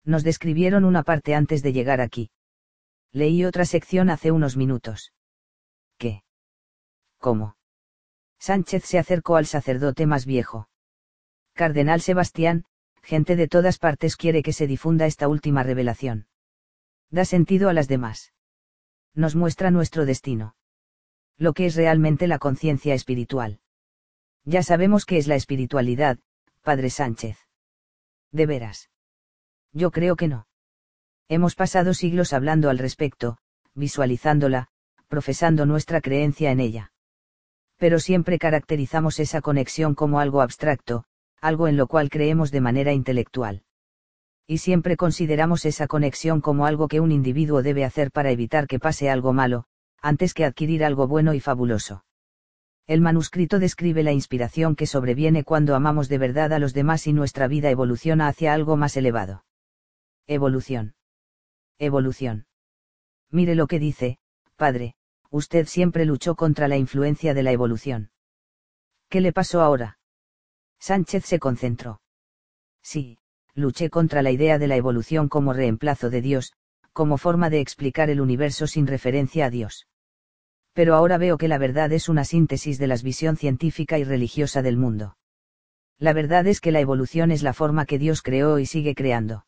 Nos 0.04 0.24
describieron 0.24 0.84
una 0.84 1.04
parte 1.04 1.36
antes 1.36 1.62
de 1.64 1.74
llegar 1.74 2.02
aquí. 2.02 2.32
Leí 3.14 3.46
otra 3.46 3.66
sección 3.66 4.10
hace 4.10 4.32
unos 4.32 4.58
minutos. 4.58 5.14
¿Qué? 5.98 6.24
¿Cómo? 7.18 7.56
Sánchez 8.40 8.84
se 8.84 8.98
acercó 8.98 9.36
al 9.36 9.46
sacerdote 9.46 10.06
más 10.08 10.26
viejo. 10.26 10.68
Cardenal 11.54 12.02
Sebastián, 12.02 12.66
gente 13.04 13.36
de 13.36 13.48
todas 13.48 13.78
partes 13.78 14.16
quiere 14.16 14.42
que 14.42 14.54
se 14.54 14.68
difunda 14.68 15.06
esta 15.06 15.28
última 15.28 15.64
revelación. 15.64 16.28
Da 17.10 17.26
sentido 17.26 17.70
a 17.70 17.74
las 17.74 17.88
demás. 17.88 18.34
Nos 19.14 19.36
muestra 19.36 19.70
nuestro 19.70 20.06
destino. 20.06 20.56
Lo 21.42 21.54
que 21.54 21.66
es 21.66 21.76
realmente 21.76 22.28
la 22.28 22.38
conciencia 22.38 22.94
espiritual. 22.94 23.62
Ya 24.46 24.62
sabemos 24.62 25.06
qué 25.08 25.18
es 25.18 25.26
la 25.26 25.34
espiritualidad, 25.34 26.20
Padre 26.62 26.92
Sánchez. 26.92 27.36
De 28.32 28.46
veras. 28.46 28.92
Yo 29.74 29.90
creo 29.90 30.16
que 30.16 30.28
no. 30.28 30.46
Hemos 31.30 31.56
pasado 31.56 31.96
siglos 31.96 32.34
hablando 32.34 32.70
al 32.70 32.78
respecto, 32.78 33.40
visualizándola, 33.74 34.68
profesando 35.08 35.66
nuestra 35.66 36.00
creencia 36.00 36.52
en 36.52 36.60
ella. 36.60 36.92
Pero 37.78 37.98
siempre 37.98 38.38
caracterizamos 38.38 39.20
esa 39.20 39.42
conexión 39.42 39.96
como 39.96 40.20
algo 40.20 40.44
abstracto, 40.44 41.06
algo 41.42 41.68
en 41.68 41.76
lo 41.76 41.88
cual 41.88 42.12
creemos 42.12 42.52
de 42.52 42.62
manera 42.62 42.94
intelectual. 42.94 43.64
Y 44.46 44.60
siempre 44.60 44.96
consideramos 44.96 45.66
esa 45.66 45.88
conexión 45.88 46.40
como 46.40 46.68
algo 46.68 46.88
que 46.88 47.00
un 47.00 47.12
individuo 47.12 47.64
debe 47.64 47.84
hacer 47.84 48.12
para 48.12 48.30
evitar 48.30 48.68
que 48.68 48.78
pase 48.78 49.10
algo 49.10 49.34
malo, 49.34 49.66
antes 50.02 50.34
que 50.34 50.46
adquirir 50.46 50.84
algo 50.84 51.08
bueno 51.08 51.34
y 51.34 51.40
fabuloso. 51.40 52.04
El 52.88 53.02
manuscrito 53.02 53.60
describe 53.60 54.04
la 54.04 54.12
inspiración 54.12 54.76
que 54.76 54.88
sobreviene 54.88 55.44
cuando 55.44 55.76
amamos 55.76 56.10
de 56.10 56.18
verdad 56.18 56.52
a 56.52 56.60
los 56.60 56.74
demás 56.74 57.08
y 57.08 57.14
nuestra 57.14 57.48
vida 57.48 57.70
evoluciona 57.70 58.28
hacia 58.28 58.54
algo 58.54 58.76
más 58.76 58.98
elevado. 58.98 59.46
Evolución. 60.28 60.96
Evolución. 61.78 62.48
Mire 63.30 63.56
lo 63.56 63.68
que 63.68 63.80
dice, 63.80 64.18
padre, 64.56 64.96
usted 65.30 65.68
siempre 65.68 66.06
luchó 66.06 66.36
contra 66.36 66.68
la 66.68 66.78
influencia 66.78 67.34
de 67.34 67.44
la 67.44 67.52
evolución. 67.52 68.12
¿Qué 69.08 69.22
le 69.22 69.32
pasó 69.32 69.62
ahora? 69.62 70.00
Sánchez 70.80 71.26
se 71.26 71.40
concentró. 71.40 72.02
Sí, 72.82 73.20
luché 73.54 73.90
contra 73.90 74.22
la 74.22 74.32
idea 74.32 74.58
de 74.58 74.68
la 74.68 74.76
evolución 74.76 75.30
como 75.30 75.54
reemplazo 75.54 76.10
de 76.10 76.22
Dios, 76.22 76.54
como 76.92 77.18
forma 77.18 77.50
de 77.50 77.62
explicar 77.62 78.10
el 78.10 78.20
universo 78.20 78.68
sin 78.68 78.88
referencia 78.88 79.46
a 79.46 79.50
Dios. 79.50 79.88
Pero 80.74 80.96
ahora 80.96 81.18
veo 81.18 81.38
que 81.38 81.48
la 81.48 81.58
verdad 81.58 81.92
es 81.92 82.10
una 82.10 82.24
síntesis 82.24 82.78
de 82.78 82.88
la 82.88 82.96
visión 82.96 83.38
científica 83.38 83.98
y 83.98 84.04
religiosa 84.04 84.62
del 84.62 84.78
mundo. 84.78 85.18
La 85.98 86.14
verdad 86.14 86.48
es 86.48 86.62
que 86.62 86.72
la 86.72 86.80
evolución 86.80 87.32
es 87.32 87.44
la 87.44 87.54
forma 87.54 87.86
que 87.86 88.00
Dios 88.00 88.22
creó 88.22 88.58
y 88.60 88.66
sigue 88.66 88.96
creando 88.96 89.46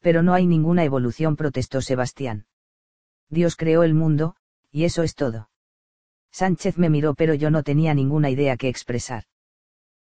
pero 0.00 0.22
no 0.22 0.34
hay 0.34 0.46
ninguna 0.46 0.84
evolución, 0.84 1.36
protestó 1.36 1.80
Sebastián. 1.80 2.46
Dios 3.28 3.56
creó 3.56 3.82
el 3.82 3.94
mundo, 3.94 4.36
y 4.70 4.84
eso 4.84 5.02
es 5.02 5.14
todo. 5.14 5.50
Sánchez 6.30 6.78
me 6.78 6.90
miró 6.90 7.14
pero 7.14 7.34
yo 7.34 7.50
no 7.50 7.62
tenía 7.62 7.94
ninguna 7.94 8.30
idea 8.30 8.56
que 8.56 8.68
expresar. 8.68 9.24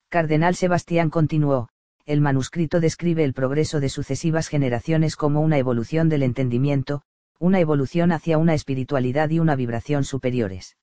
Cardenal 0.10 0.56
Sebastián 0.56 1.10
continuó, 1.10 1.70
el 2.06 2.22
manuscrito 2.22 2.80
describe 2.80 3.24
el 3.24 3.34
progreso 3.34 3.80
de 3.80 3.90
sucesivas 3.90 4.48
generaciones 4.48 5.16
como 5.16 5.42
una 5.42 5.58
evolución 5.58 6.10
del 6.10 6.24
entendimiento, 6.24 7.02
una 7.40 7.60
evolución 7.60 8.12
hacia 8.12 8.38
una 8.38 8.54
espiritualidad 8.54 9.30
y 9.30 9.40
una 9.40 9.56
vibración 9.56 10.04
superiores. 10.04 10.78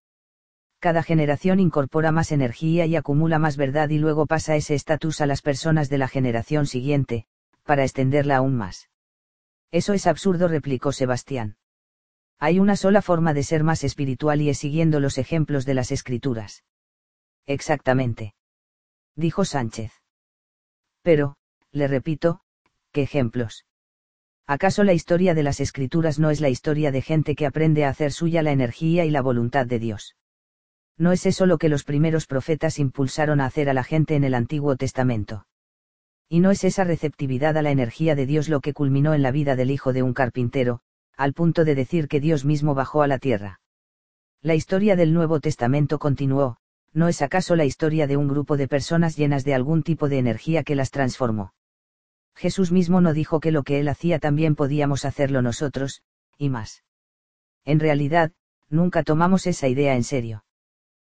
Cada 0.78 1.02
generación 1.02 1.60
incorpora 1.60 2.10
más 2.10 2.33
energía 2.33 2.86
y 2.86 2.97
acumula 2.97 3.38
más 3.38 3.56
verdad 3.56 3.88
y 3.90 3.99
luego 3.99 4.26
pasa 4.26 4.56
ese 4.56 4.74
estatus 4.74 5.20
a 5.20 5.26
las 5.26 5.40
personas 5.40 5.88
de 5.88 5.99
la 5.99 6.08
generación 6.08 6.67
siguiente, 6.67 7.26
para 7.62 7.85
extenderla 7.85 8.36
aún 8.36 8.56
más. 8.56 8.90
Eso 9.70 9.92
es 9.92 10.06
absurdo, 10.06 10.49
replicó 10.49 10.92
Sebastián. 10.92 11.56
Hay 12.38 12.58
una 12.58 12.74
sola 12.76 13.01
forma 13.01 13.33
de 13.33 13.44
ser 13.44 13.62
más 13.62 13.85
espiritual 13.85 14.42
y 14.42 14.51
es 14.51 14.58
siguiendo 14.58 14.99
los 14.99 15.18
ejemplos 15.18 15.65
de 15.65 15.74
las 15.74 15.92
escrituras. 15.92 16.65
Exactamente. 17.47 18.35
Dijo 19.15 19.44
Sánchez. 19.44 19.92
Pero, 21.02 21.36
le 21.70 21.86
repito, 21.86 22.40
¿qué 22.90 23.02
ejemplos? 23.02 23.65
¿Acaso 24.47 24.83
la 24.83 24.92
historia 24.92 25.35
de 25.35 25.42
las 25.42 25.60
escrituras 25.60 26.19
no 26.19 26.31
es 26.31 26.41
la 26.41 26.49
historia 26.49 26.91
de 26.91 27.01
gente 27.01 27.35
que 27.35 27.47
aprende 27.47 27.85
a 27.85 27.89
hacer 27.89 28.12
suya 28.12 28.42
la 28.42 28.53
energía 28.53 29.05
y 29.05 29.10
la 29.10 29.23
voluntad 29.23 29.67
de 29.67 29.78
Dios? 29.78 30.17
¿No 30.99 31.12
es 31.12 31.26
eso 31.26 31.47
lo 31.47 31.58
que 31.58 31.69
los 31.69 31.85
primeros 31.85 32.26
profetas 32.26 32.78
impulsaron 32.78 33.41
a 33.41 33.47
hacer 33.47 33.69
a 33.69 33.75
la 33.75 33.85
gente 33.85 34.15
en 34.15 34.25
el 34.25 34.35
Antiguo 34.35 34.76
Testamento? 34.76 35.47
Y 36.28 36.41
no 36.41 36.51
es 36.51 36.65
esa 36.65 36.85
receptividad 36.85 37.57
a 37.57 37.62
la 37.62 37.71
energía 37.71 38.15
de 38.15 38.26
Dios 38.26 38.49
lo 38.49 38.60
que 38.60 38.73
culminó 38.73 39.15
en 39.15 39.23
la 39.23 39.31
vida 39.31 39.55
del 39.55 39.71
hijo 39.71 39.92
de 39.92 40.03
un 40.03 40.12
carpintero, 40.12 40.81
al 41.17 41.35
punto 41.35 41.65
de 41.65 41.75
decir 41.75 42.08
que 42.08 42.21
Dios 42.21 42.44
mismo 42.44 42.75
bajó 42.75 43.03
a 43.03 43.07
la 43.07 43.19
tierra. 43.19 43.60
La 44.41 44.55
historia 44.55 44.97
del 44.97 45.12
Nuevo 45.12 45.41
Testamento 45.41 45.99
continuó, 45.99 46.57
¿no 46.92 47.08
es 47.08 47.23
acaso 47.23 47.55
la 47.55 47.65
historia 47.65 48.07
de 48.07 48.17
un 48.17 48.28
grupo 48.28 48.57
de 48.57 48.67
personas 48.67 49.17
llenas 49.17 49.44
de 49.44 49.55
algún 49.55 49.83
tipo 49.83 50.08
de 50.08 50.19
energía 50.19 50.62
que 50.62 50.75
las 50.75 50.91
transformó? 50.91 51.53
Jesús 52.34 52.72
mismo 52.72 53.00
no 53.00 53.12
dijo 53.12 53.40
que 53.40 53.52
lo 53.52 53.62
que 53.62 53.81
él 53.81 53.88
hacía 53.88 54.18
también 54.18 54.56
podíamos 54.56 55.04
hacerlo 55.04 55.42
nosotros, 55.42 56.02
y 56.38 56.48
más. 56.48 56.84
En 57.65 57.78
realidad, 57.78 58.32
nunca 58.68 59.02
tomamos 59.02 59.47
esa 59.47 59.68
idea 59.68 59.94
en 59.94 60.04
serio. 60.04 60.44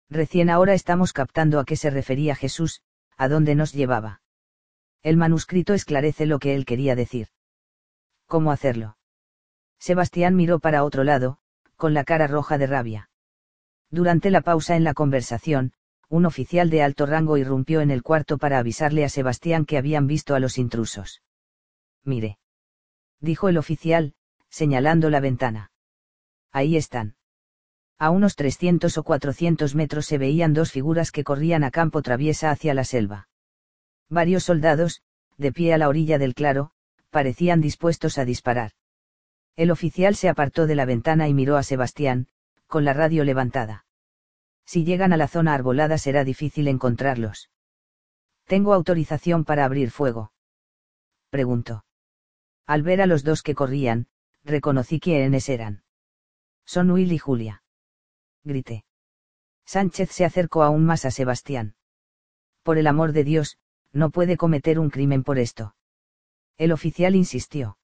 Recién 0.09 0.49
ahora 0.49 0.73
estamos 0.73 1.13
captando 1.13 1.59
a 1.59 1.65
qué 1.65 1.75
se 1.75 1.89
refería 1.89 2.35
Jesús, 2.35 2.81
a 3.17 3.27
dónde 3.27 3.55
nos 3.55 3.73
llevaba. 3.73 4.21
El 5.01 5.17
manuscrito 5.17 5.73
esclarece 5.73 6.25
lo 6.25 6.39
que 6.39 6.55
él 6.55 6.65
quería 6.65 6.95
decir. 6.95 7.29
¿Cómo 8.27 8.51
hacerlo? 8.51 8.97
Sebastián 9.79 10.35
miró 10.35 10.59
para 10.59 10.83
otro 10.83 11.03
lado, 11.03 11.37
con 11.75 11.93
la 11.93 12.03
cara 12.03 12.27
roja 12.27 12.57
de 12.57 12.67
rabia. 12.67 13.09
Durante 13.89 14.31
la 14.31 14.41
pausa 14.41 14.75
en 14.75 14.83
la 14.83 14.93
conversación, 14.93 15.73
un 16.09 16.25
oficial 16.25 16.69
de 16.69 16.83
alto 16.83 17.05
rango 17.05 17.37
irrumpió 17.37 17.81
en 17.81 17.91
el 17.91 18.03
cuarto 18.03 18.37
para 18.37 18.59
avisarle 18.59 19.03
a 19.03 19.09
Sebastián 19.09 19.65
que 19.65 19.77
habían 19.77 20.07
visto 20.07 20.35
a 20.35 20.39
los 20.39 20.57
intrusos. 20.57 21.21
Mire. 22.03 22.37
Dijo 23.19 23.49
el 23.49 23.57
oficial, 23.57 24.13
señalando 24.49 25.09
la 25.09 25.19
ventana. 25.19 25.71
Ahí 26.51 26.77
están. 26.77 27.15
A 27.97 28.09
unos 28.09 28.35
300 28.35 28.97
o 28.97 29.03
400 29.03 29.73
metros 29.73 30.05
se 30.05 30.17
veían 30.17 30.53
dos 30.53 30.71
figuras 30.71 31.11
que 31.11 31.23
corrían 31.23 31.63
a 31.63 31.71
campo 31.71 32.01
traviesa 32.01 32.51
hacia 32.51 32.73
la 32.73 32.83
selva. 32.83 33.29
Varios 34.09 34.43
soldados, 34.43 35.01
de 35.37 35.51
pie 35.51 35.73
a 35.73 35.77
la 35.77 35.89
orilla 35.89 36.17
del 36.17 36.35
claro, 36.35 36.71
parecían 37.09 37.61
dispuestos 37.61 38.17
a 38.17 38.25
disparar. 38.25 38.71
El 39.55 39.71
oficial 39.71 40.15
se 40.15 40.27
apartó 40.27 40.67
de 40.67 40.75
la 40.75 40.85
ventana 40.85 41.29
y 41.29 41.33
miró 41.33 41.55
a 41.55 41.63
Sebastián, 41.63 42.27
con 42.67 42.83
la 42.83 42.93
radio 42.93 43.23
levantada. 43.23 43.84
Si 44.65 44.83
llegan 44.83 45.13
a 45.13 45.17
la 45.17 45.27
zona 45.27 45.53
arbolada 45.53 45.97
será 45.97 46.23
difícil 46.23 46.67
encontrarlos. 46.67 47.49
¿Tengo 48.45 48.73
autorización 48.73 49.45
para 49.45 49.65
abrir 49.65 49.91
fuego? 49.91 50.33
Preguntó. 51.29 51.85
Al 52.65 52.81
ver 52.83 53.01
a 53.01 53.05
los 53.05 53.23
dos 53.23 53.43
que 53.43 53.55
corrían, 53.55 54.07
reconocí 54.43 54.99
quiénes 54.99 55.49
eran. 55.49 55.83
Son 56.65 56.89
Will 56.91 57.11
y 57.11 57.17
Julia. 57.17 57.63
Grité. 58.43 58.85
Sánchez 59.65 60.11
se 60.11 60.25
acercó 60.25 60.63
aún 60.63 60.85
más 60.85 61.05
a 61.05 61.11
Sebastián. 61.11 61.75
Por 62.63 62.77
el 62.77 62.87
amor 62.87 63.11
de 63.11 63.23
Dios, 63.23 63.57
No 63.91 64.09
puede 64.09 64.35
cometer 64.35 64.77
un 64.77 64.89
crimen 64.89 65.23
por 65.23 65.39
esto. 65.39 65.73
El 66.57 66.73
oficial 66.73 67.15
insistió. 67.15 67.77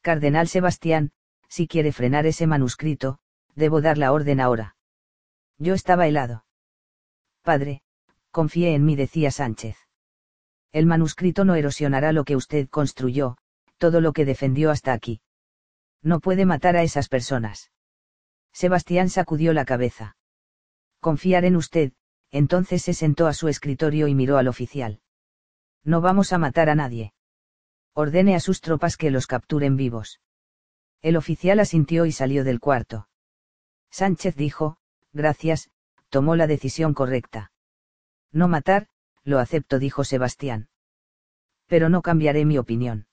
Cardenal 0.00 0.46
Sebastián, 0.46 1.10
si 1.48 1.66
quiere 1.66 1.90
frenar 1.90 2.24
ese 2.24 2.46
manuscrito, 2.46 3.18
debo 3.56 3.80
dar 3.80 3.98
la 3.98 4.12
orden 4.12 4.38
ahora. 4.38 4.73
Yo 5.58 5.74
estaba 5.74 6.06
helado. 6.06 6.44
Padre, 7.42 7.82
confíe 8.30 8.74
en 8.74 8.84
mí, 8.84 8.96
decía 8.96 9.30
Sánchez. 9.30 9.76
El 10.72 10.86
manuscrito 10.86 11.44
no 11.44 11.54
erosionará 11.54 12.12
lo 12.12 12.24
que 12.24 12.36
usted 12.36 12.68
construyó, 12.68 13.36
todo 13.78 14.00
lo 14.00 14.12
que 14.12 14.24
defendió 14.24 14.70
hasta 14.70 14.92
aquí. 14.92 15.20
No 16.02 16.20
puede 16.20 16.44
matar 16.44 16.76
a 16.76 16.82
esas 16.82 17.08
personas. 17.08 17.70
Sebastián 18.52 19.08
sacudió 19.08 19.52
la 19.52 19.64
cabeza. 19.64 20.16
Confiar 21.00 21.44
en 21.44 21.56
usted, 21.56 21.92
entonces 22.30 22.82
se 22.82 22.94
sentó 22.94 23.26
a 23.26 23.34
su 23.34 23.48
escritorio 23.48 24.08
y 24.08 24.14
miró 24.14 24.38
al 24.38 24.48
oficial. 24.48 25.00
No 25.84 26.00
vamos 26.00 26.32
a 26.32 26.38
matar 26.38 26.70
a 26.70 26.74
nadie. 26.74 27.12
Ordene 27.94 28.34
a 28.34 28.40
sus 28.40 28.60
tropas 28.60 28.96
que 28.96 29.10
los 29.10 29.26
capturen 29.26 29.76
vivos. 29.76 30.20
El 31.02 31.16
oficial 31.16 31.60
asintió 31.60 32.06
y 32.06 32.12
salió 32.12 32.42
del 32.42 32.58
cuarto. 32.58 33.08
Sánchez 33.90 34.34
dijo, 34.34 34.78
gracias, 35.14 35.70
tomó 36.10 36.36
la 36.36 36.46
decisión 36.46 36.92
correcta. 36.92 37.52
No 38.32 38.48
matar, 38.48 38.88
lo 39.22 39.38
acepto, 39.38 39.78
dijo 39.78 40.04
Sebastián. 40.04 40.68
Pero 41.66 41.88
no 41.88 42.02
cambiaré 42.02 42.44
mi 42.44 42.58
opinión. 42.58 43.06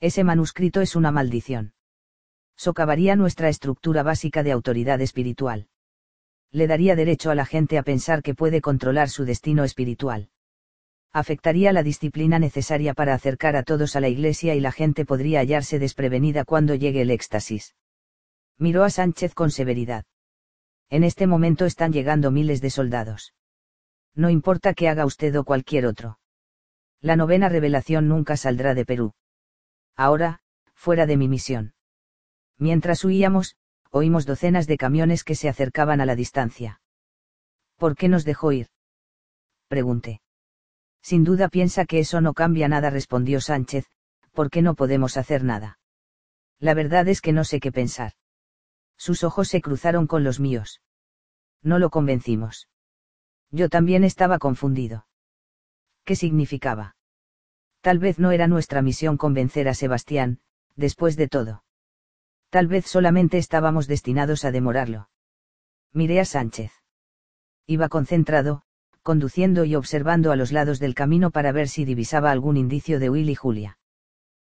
Ese 0.00 0.22
manuscrito 0.22 0.80
es 0.80 0.94
una 0.94 1.10
maldición. 1.10 1.72
Socavaría 2.56 3.16
nuestra 3.16 3.48
estructura 3.48 4.02
básica 4.02 4.42
de 4.42 4.52
autoridad 4.52 5.00
espiritual. 5.00 5.66
Le 6.52 6.68
daría 6.68 6.94
derecho 6.94 7.30
a 7.30 7.34
la 7.34 7.46
gente 7.46 7.78
a 7.78 7.82
pensar 7.82 8.22
que 8.22 8.34
puede 8.34 8.60
controlar 8.60 9.08
su 9.08 9.24
destino 9.24 9.64
espiritual. 9.64 10.28
Afectaría 11.12 11.72
la 11.72 11.82
disciplina 11.82 12.38
necesaria 12.38 12.94
para 12.94 13.14
acercar 13.14 13.56
a 13.56 13.64
todos 13.64 13.96
a 13.96 14.00
la 14.00 14.08
iglesia 14.08 14.54
y 14.54 14.60
la 14.60 14.72
gente 14.72 15.04
podría 15.04 15.40
hallarse 15.40 15.78
desprevenida 15.78 16.44
cuando 16.44 16.74
llegue 16.74 17.02
el 17.02 17.10
éxtasis. 17.10 17.74
Miró 18.58 18.84
a 18.84 18.90
Sánchez 18.90 19.34
con 19.34 19.50
severidad. 19.50 20.04
En 20.90 21.04
este 21.04 21.26
momento 21.26 21.64
están 21.64 21.92
llegando 21.92 22.30
miles 22.30 22.60
de 22.60 22.70
soldados. 22.70 23.34
No 24.14 24.30
importa 24.30 24.74
que 24.74 24.88
haga 24.88 25.06
usted 25.06 25.36
o 25.36 25.44
cualquier 25.44 25.86
otro. 25.86 26.18
La 27.00 27.16
novena 27.16 27.48
revelación 27.48 28.08
nunca 28.08 28.36
saldrá 28.36 28.74
de 28.74 28.84
Perú. 28.84 29.14
Ahora, 29.96 30.40
fuera 30.74 31.06
de 31.06 31.16
mi 31.16 31.28
misión. 31.28 31.74
Mientras 32.58 33.04
huíamos, 33.04 33.56
oímos 33.90 34.26
docenas 34.26 34.66
de 34.66 34.76
camiones 34.76 35.24
que 35.24 35.34
se 35.34 35.48
acercaban 35.48 36.00
a 36.00 36.06
la 36.06 36.16
distancia. 36.16 36.80
¿Por 37.76 37.96
qué 37.96 38.08
nos 38.08 38.24
dejó 38.24 38.52
ir? 38.52 38.68
Pregunté. 39.68 40.20
Sin 41.02 41.24
duda 41.24 41.48
piensa 41.48 41.84
que 41.84 41.98
eso 41.98 42.20
no 42.20 42.32
cambia 42.32 42.68
nada, 42.68 42.90
respondió 42.90 43.40
Sánchez, 43.40 43.86
¿por 44.32 44.50
qué 44.50 44.62
no 44.62 44.74
podemos 44.74 45.16
hacer 45.16 45.44
nada? 45.44 45.78
La 46.58 46.74
verdad 46.74 47.08
es 47.08 47.20
que 47.20 47.32
no 47.32 47.44
sé 47.44 47.60
qué 47.60 47.72
pensar. 47.72 48.12
Sus 48.96 49.24
ojos 49.24 49.48
se 49.48 49.60
cruzaron 49.60 50.06
con 50.06 50.24
los 50.24 50.40
míos. 50.40 50.80
No 51.62 51.78
lo 51.78 51.90
convencimos. 51.90 52.68
Yo 53.50 53.68
también 53.68 54.04
estaba 54.04 54.38
confundido. 54.38 55.06
¿Qué 56.04 56.16
significaba? 56.16 56.96
Tal 57.80 57.98
vez 57.98 58.18
no 58.18 58.30
era 58.30 58.46
nuestra 58.46 58.82
misión 58.82 59.16
convencer 59.16 59.68
a 59.68 59.74
Sebastián, 59.74 60.40
después 60.76 61.16
de 61.16 61.28
todo. 61.28 61.64
Tal 62.50 62.66
vez 62.66 62.86
solamente 62.86 63.38
estábamos 63.38 63.86
destinados 63.86 64.44
a 64.44 64.50
demorarlo. 64.50 65.08
Miré 65.92 66.20
a 66.20 66.24
Sánchez. 66.24 66.72
Iba 67.66 67.88
concentrado, 67.88 68.62
conduciendo 69.02 69.64
y 69.64 69.74
observando 69.74 70.32
a 70.32 70.36
los 70.36 70.50
lados 70.50 70.78
del 70.80 70.94
camino 70.94 71.30
para 71.30 71.52
ver 71.52 71.68
si 71.68 71.84
divisaba 71.84 72.30
algún 72.30 72.56
indicio 72.56 72.98
de 72.98 73.10
Will 73.10 73.30
y 73.30 73.34
Julia. 73.34 73.78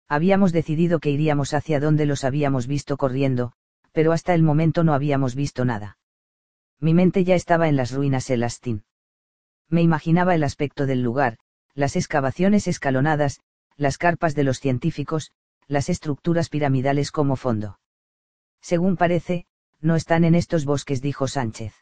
Habíamos 0.08 0.52
decidido 0.52 1.00
que 1.00 1.10
iríamos 1.10 1.54
hacia 1.54 1.80
donde 1.80 2.06
los 2.06 2.24
habíamos 2.24 2.68
visto 2.68 2.98
corriendo, 2.98 3.54
pero 3.94 4.12
hasta 4.12 4.34
el 4.34 4.44
momento 4.44 4.84
no 4.84 4.94
habíamos 4.94 5.36
visto 5.36 5.64
nada. 5.64 5.98
Mi 6.80 6.94
mente 6.94 7.24
ya 7.24 7.36
estaba 7.36 7.70
en 7.70 7.78
las 7.78 7.94
ruinas 7.94 8.30
Elastin. 8.30 8.84
Me 9.70 9.82
imaginaba 9.82 10.36
el 10.36 10.44
aspecto 10.44 10.86
del 10.86 11.02
lugar, 11.02 11.38
las 11.74 11.96
excavaciones 11.96 12.68
escalonadas, 12.68 13.40
las 13.78 13.98
carpas 13.98 14.36
de 14.36 14.44
los 14.44 14.60
científicos, 14.60 15.32
las 15.68 15.90
estructuras 15.90 16.50
piramidales 16.50 17.12
como 17.12 17.36
fondo. 17.36 17.80
Según 18.62 18.98
parece, 18.98 19.46
no 19.80 19.96
están 19.96 20.24
en 20.24 20.36
estos 20.36 20.66
bosques, 20.66 21.02
dijo 21.02 21.28
Sánchez. 21.28 21.74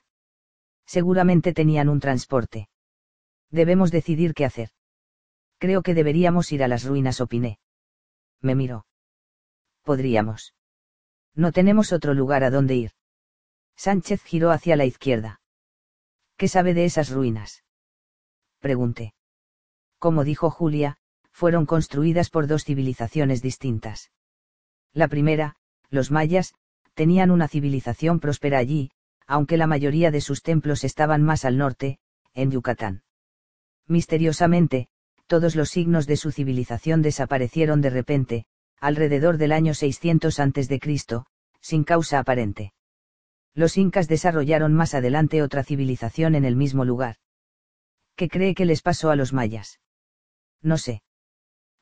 Seguramente 0.86 1.54
tenían 1.54 1.90
un 1.90 2.00
transporte. 2.00 2.70
Debemos 3.50 3.92
decidir 3.92 4.34
qué 4.34 4.46
hacer. 4.46 4.70
Creo 5.58 5.82
que 5.84 5.94
deberíamos 5.94 6.52
ir 6.52 6.64
a 6.64 6.68
las 6.68 6.84
ruinas, 6.84 7.22
opiné. 7.22 7.60
Me 8.42 8.56
miró. 8.56 8.86
Podríamos. 9.84 10.54
No 11.36 11.52
tenemos 11.52 11.94
otro 11.94 12.14
lugar 12.14 12.44
a 12.44 12.50
donde 12.50 12.76
ir. 12.76 12.92
Sánchez 13.76 14.24
giró 14.24 14.52
hacia 14.52 14.76
la 14.76 14.86
izquierda. 14.86 15.42
¿Qué 16.38 16.48
sabe 16.48 16.74
de 16.74 16.86
esas 16.86 17.10
ruinas? 17.10 17.64
Pregunté. 18.60 19.14
Como 19.98 20.24
dijo 20.24 20.50
Julia, 20.50 20.98
fueron 21.32 21.66
construidas 21.66 22.30
por 22.30 22.48
dos 22.48 22.66
civilizaciones 22.66 23.42
distintas. 23.42 24.12
La 24.94 25.08
primera, 25.08 25.56
los 25.90 26.12
mayas, 26.12 26.54
tenían 26.94 27.32
una 27.32 27.48
civilización 27.48 28.20
próspera 28.20 28.58
allí, 28.58 28.92
aunque 29.26 29.58
la 29.58 29.68
mayoría 29.68 30.12
de 30.12 30.22
sus 30.22 30.42
templos 30.42 30.84
estaban 30.84 31.24
más 31.24 31.46
al 31.46 31.58
norte, 31.58 32.00
en 32.34 32.52
Yucatán. 32.52 33.04
Misteriosamente, 33.88 34.90
todos 35.28 35.56
los 35.56 35.70
signos 35.70 36.08
de 36.08 36.18
su 36.18 36.32
civilización 36.32 37.02
desaparecieron 37.02 37.82
de 37.82 37.90
repente, 37.90 38.46
alrededor 38.82 39.38
del 39.38 39.54
año 39.54 39.74
600 39.74 40.40
a.C., 40.40 40.80
sin 41.62 41.84
causa 41.84 42.20
aparente. 42.20 42.74
Los 43.54 43.78
incas 43.78 44.08
desarrollaron 44.08 44.74
más 44.74 44.96
adelante 44.96 45.44
otra 45.44 45.64
civilización 45.64 46.36
en 46.36 46.46
el 46.46 46.56
mismo 46.56 46.84
lugar. 46.84 47.18
¿Qué 48.16 48.28
cree 48.28 48.56
que 48.56 48.66
les 48.66 48.82
pasó 48.82 49.12
a 49.12 49.16
los 49.16 49.34
mayas? 49.34 49.80
No 50.62 50.78
sé. 50.78 51.04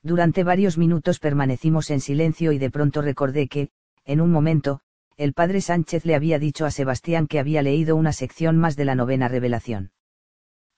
Durante 0.02 0.44
varios 0.44 0.78
minutos 0.78 1.18
permanecimos 1.18 1.90
en 1.90 2.00
silencio 2.00 2.52
y 2.52 2.58
de 2.58 2.70
pronto 2.70 3.02
recordé 3.02 3.48
que, 3.48 3.70
en 4.04 4.20
un 4.20 4.30
momento, 4.30 4.80
el 5.16 5.32
padre 5.32 5.60
Sánchez 5.60 6.04
le 6.04 6.14
había 6.14 6.38
dicho 6.38 6.64
a 6.64 6.70
Sebastián 6.70 7.26
que 7.26 7.38
había 7.38 7.62
leído 7.62 7.96
una 7.96 8.12
sección 8.12 8.56
más 8.56 8.76
de 8.76 8.84
la 8.84 8.94
novena 8.94 9.28
revelación. 9.28 9.92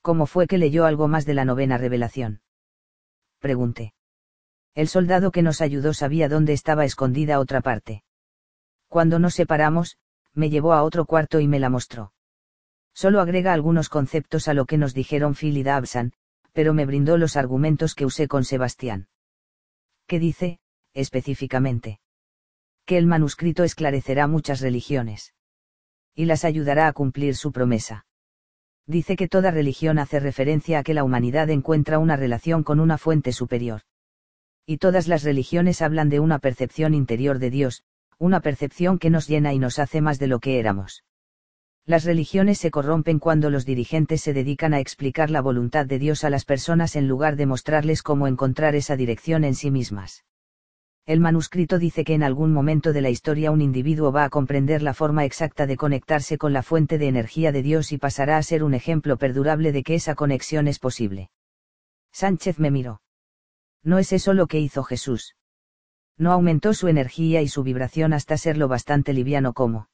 ¿Cómo 0.02 0.26
fue 0.26 0.46
que 0.46 0.58
leyó 0.58 0.84
algo 0.84 1.06
más 1.06 1.26
de 1.26 1.34
la 1.34 1.44
novena 1.44 1.78
revelación? 1.78 2.42
Pregunté. 3.38 3.94
El 4.74 4.88
soldado 4.88 5.30
que 5.30 5.42
nos 5.42 5.60
ayudó 5.60 5.92
sabía 5.94 6.28
dónde 6.28 6.52
estaba 6.52 6.84
escondida 6.84 7.40
otra 7.40 7.60
parte. 7.60 8.04
Cuando 8.88 9.18
nos 9.18 9.34
separamos, 9.34 9.98
me 10.34 10.50
llevó 10.50 10.72
a 10.72 10.82
otro 10.82 11.04
cuarto 11.04 11.40
y 11.40 11.48
me 11.48 11.58
la 11.58 11.68
mostró. 11.68 12.12
Solo 12.94 13.20
agrega 13.20 13.52
algunos 13.52 13.88
conceptos 13.88 14.48
a 14.48 14.54
lo 14.54 14.66
que 14.66 14.78
nos 14.78 14.94
dijeron 14.94 15.34
Phil 15.34 15.56
y 15.56 15.62
Dabsan, 15.62 16.12
pero 16.52 16.74
me 16.74 16.86
brindó 16.86 17.16
los 17.16 17.36
argumentos 17.36 17.94
que 17.94 18.06
usé 18.06 18.28
con 18.28 18.44
Sebastián. 18.44 19.08
¿Qué 20.06 20.18
dice, 20.18 20.60
específicamente? 20.92 22.00
que 22.84 22.98
el 22.98 23.06
manuscrito 23.06 23.64
esclarecerá 23.64 24.26
muchas 24.26 24.60
religiones. 24.60 25.34
Y 26.14 26.24
las 26.26 26.44
ayudará 26.44 26.88
a 26.88 26.92
cumplir 26.92 27.36
su 27.36 27.52
promesa. 27.52 28.06
Dice 28.86 29.16
que 29.16 29.28
toda 29.28 29.50
religión 29.50 29.98
hace 29.98 30.18
referencia 30.18 30.80
a 30.80 30.82
que 30.82 30.94
la 30.94 31.04
humanidad 31.04 31.48
encuentra 31.50 31.98
una 31.98 32.16
relación 32.16 32.64
con 32.64 32.80
una 32.80 32.98
fuente 32.98 33.32
superior. 33.32 33.82
Y 34.66 34.78
todas 34.78 35.08
las 35.08 35.24
religiones 35.24 35.82
hablan 35.82 36.08
de 36.08 36.20
una 36.20 36.38
percepción 36.38 36.94
interior 36.94 37.38
de 37.38 37.50
Dios, 37.50 37.82
una 38.18 38.40
percepción 38.40 38.98
que 38.98 39.10
nos 39.10 39.26
llena 39.26 39.52
y 39.52 39.58
nos 39.58 39.78
hace 39.78 40.00
más 40.00 40.18
de 40.18 40.28
lo 40.28 40.38
que 40.38 40.60
éramos. 40.60 41.02
Las 41.84 42.04
religiones 42.04 42.58
se 42.58 42.70
corrompen 42.70 43.18
cuando 43.18 43.50
los 43.50 43.66
dirigentes 43.66 44.20
se 44.20 44.32
dedican 44.32 44.72
a 44.72 44.78
explicar 44.78 45.30
la 45.30 45.40
voluntad 45.40 45.84
de 45.84 45.98
Dios 45.98 46.22
a 46.22 46.30
las 46.30 46.44
personas 46.44 46.94
en 46.94 47.08
lugar 47.08 47.34
de 47.34 47.46
mostrarles 47.46 48.04
cómo 48.04 48.28
encontrar 48.28 48.76
esa 48.76 48.94
dirección 48.94 49.42
en 49.42 49.56
sí 49.56 49.72
mismas. 49.72 50.24
El 51.04 51.18
manuscrito 51.18 51.80
dice 51.80 52.04
que 52.04 52.14
en 52.14 52.22
algún 52.22 52.52
momento 52.52 52.92
de 52.92 53.00
la 53.00 53.10
historia 53.10 53.50
un 53.50 53.60
individuo 53.60 54.12
va 54.12 54.22
a 54.22 54.30
comprender 54.30 54.82
la 54.82 54.94
forma 54.94 55.24
exacta 55.24 55.66
de 55.66 55.76
conectarse 55.76 56.38
con 56.38 56.52
la 56.52 56.62
fuente 56.62 56.98
de 56.98 57.08
energía 57.08 57.50
de 57.50 57.64
Dios 57.64 57.90
y 57.90 57.98
pasará 57.98 58.36
a 58.36 58.42
ser 58.44 58.62
un 58.62 58.74
ejemplo 58.74 59.16
perdurable 59.16 59.72
de 59.72 59.82
que 59.82 59.96
esa 59.96 60.14
conexión 60.14 60.68
es 60.68 60.78
posible. 60.78 61.30
Sánchez 62.12 62.60
me 62.60 62.70
miró. 62.70 63.00
No 63.84 63.98
es 63.98 64.12
eso 64.12 64.32
lo 64.32 64.46
que 64.46 64.60
hizo 64.60 64.84
Jesús. 64.84 65.34
No 66.16 66.32
aumentó 66.32 66.72
su 66.74 66.88
energía 66.88 67.42
y 67.42 67.48
su 67.48 67.62
vibración 67.62 68.12
hasta 68.12 68.36
ser 68.36 68.56
lo 68.56 68.68
bastante 68.68 69.12
liviano 69.12 69.52
como. 69.52 69.88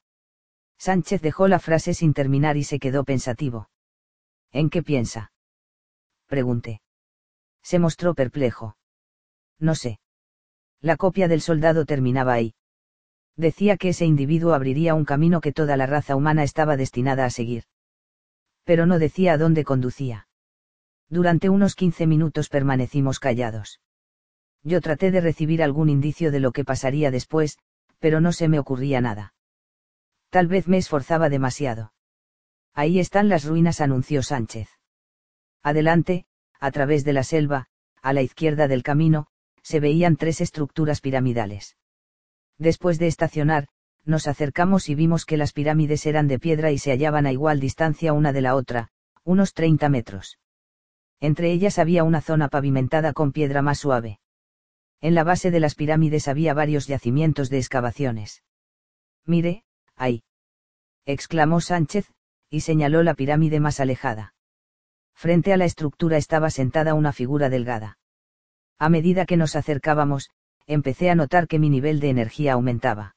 Sánchez 0.77 1.21
dejó 1.21 1.47
la 1.47 1.59
frase 1.59 1.93
sin 1.93 2.13
terminar 2.13 2.55
y 2.55 2.63
se 2.63 2.79
quedó 2.79 3.03
pensativo. 3.03 3.69
¿En 4.51 4.69
qué 4.69 4.81
piensa? 4.83 5.31
Pregunté. 6.27 6.81
Se 7.61 7.79
mostró 7.79 8.13
perplejo. 8.13 8.77
No 9.59 9.75
sé. 9.75 9.99
La 10.79 10.95
copia 10.95 11.27
del 11.27 11.41
soldado 11.41 11.85
terminaba 11.85 12.33
ahí. 12.33 12.55
Decía 13.35 13.75
que 13.77 13.89
ese 13.89 14.05
individuo 14.05 14.53
abriría 14.53 14.95
un 14.95 15.05
camino 15.05 15.41
que 15.41 15.51
toda 15.51 15.75
la 15.75 15.85
raza 15.85 16.15
humana 16.15 16.43
estaba 16.43 16.77
destinada 16.77 17.25
a 17.25 17.29
seguir. 17.29 17.65
Pero 18.63 18.85
no 18.85 18.99
decía 18.99 19.33
a 19.33 19.37
dónde 19.37 19.65
conducía. 19.65 20.28
Durante 21.09 21.49
unos 21.49 21.75
15 21.75 22.05
minutos 22.05 22.49
permanecimos 22.49 23.19
callados. 23.19 23.81
Yo 24.63 24.79
traté 24.81 25.09
de 25.11 25.21
recibir 25.21 25.63
algún 25.63 25.89
indicio 25.89 26.31
de 26.31 26.39
lo 26.39 26.51
que 26.51 26.63
pasaría 26.63 27.09
después, 27.09 27.57
pero 27.99 28.21
no 28.21 28.31
se 28.31 28.47
me 28.47 28.59
ocurría 28.59 29.01
nada. 29.01 29.33
Tal 30.29 30.47
vez 30.47 30.67
me 30.67 30.77
esforzaba 30.77 31.29
demasiado. 31.29 31.93
Ahí 32.73 32.99
están 32.99 33.29
las 33.29 33.45
ruinas, 33.45 33.81
anunció 33.81 34.21
Sánchez. 34.21 34.69
Adelante, 35.63 36.25
a 36.59 36.71
través 36.71 37.03
de 37.03 37.13
la 37.13 37.23
selva, 37.23 37.67
a 38.01 38.13
la 38.13 38.21
izquierda 38.21 38.67
del 38.67 38.83
camino, 38.83 39.27
se 39.63 39.79
veían 39.79 40.15
tres 40.15 40.41
estructuras 40.41 41.01
piramidales. 41.01 41.77
Después 42.57 42.99
de 42.99 43.07
estacionar, 43.07 43.67
nos 44.05 44.27
acercamos 44.27 44.89
y 44.89 44.95
vimos 44.95 45.25
que 45.25 45.37
las 45.37 45.53
pirámides 45.53 46.05
eran 46.05 46.27
de 46.27 46.39
piedra 46.39 46.71
y 46.71 46.77
se 46.77 46.91
hallaban 46.91 47.25
a 47.25 47.31
igual 47.31 47.59
distancia 47.59 48.13
una 48.13 48.31
de 48.31 48.41
la 48.41 48.55
otra, 48.55 48.89
unos 49.23 49.53
30 49.53 49.89
metros. 49.89 50.37
Entre 51.19 51.51
ellas 51.51 51.79
había 51.79 52.03
una 52.03 52.21
zona 52.21 52.47
pavimentada 52.47 53.13
con 53.13 53.31
piedra 53.31 53.61
más 53.61 53.79
suave. 53.79 54.19
En 55.01 55.15
la 55.15 55.23
base 55.23 55.51
de 55.51 55.59
las 55.59 55.75
pirámides 55.75 56.27
había 56.27 56.53
varios 56.53 56.87
yacimientos 56.87 57.49
de 57.49 57.57
excavaciones. 57.57 58.43
Mire, 59.25 59.63
ahí. 59.95 60.23
exclamó 61.05 61.61
Sánchez, 61.61 62.11
y 62.49 62.61
señaló 62.61 63.03
la 63.03 63.13
pirámide 63.13 63.59
más 63.59 63.79
alejada. 63.79 64.33
Frente 65.13 65.53
a 65.53 65.57
la 65.57 65.65
estructura 65.65 66.17
estaba 66.17 66.49
sentada 66.49 66.93
una 66.93 67.11
figura 67.11 67.49
delgada. 67.49 67.97
A 68.77 68.89
medida 68.89 69.25
que 69.25 69.37
nos 69.37 69.55
acercábamos, 69.55 70.29
empecé 70.65 71.09
a 71.09 71.15
notar 71.15 71.47
que 71.47 71.59
mi 71.59 71.69
nivel 71.69 71.99
de 71.99 72.09
energía 72.09 72.53
aumentaba. 72.53 73.15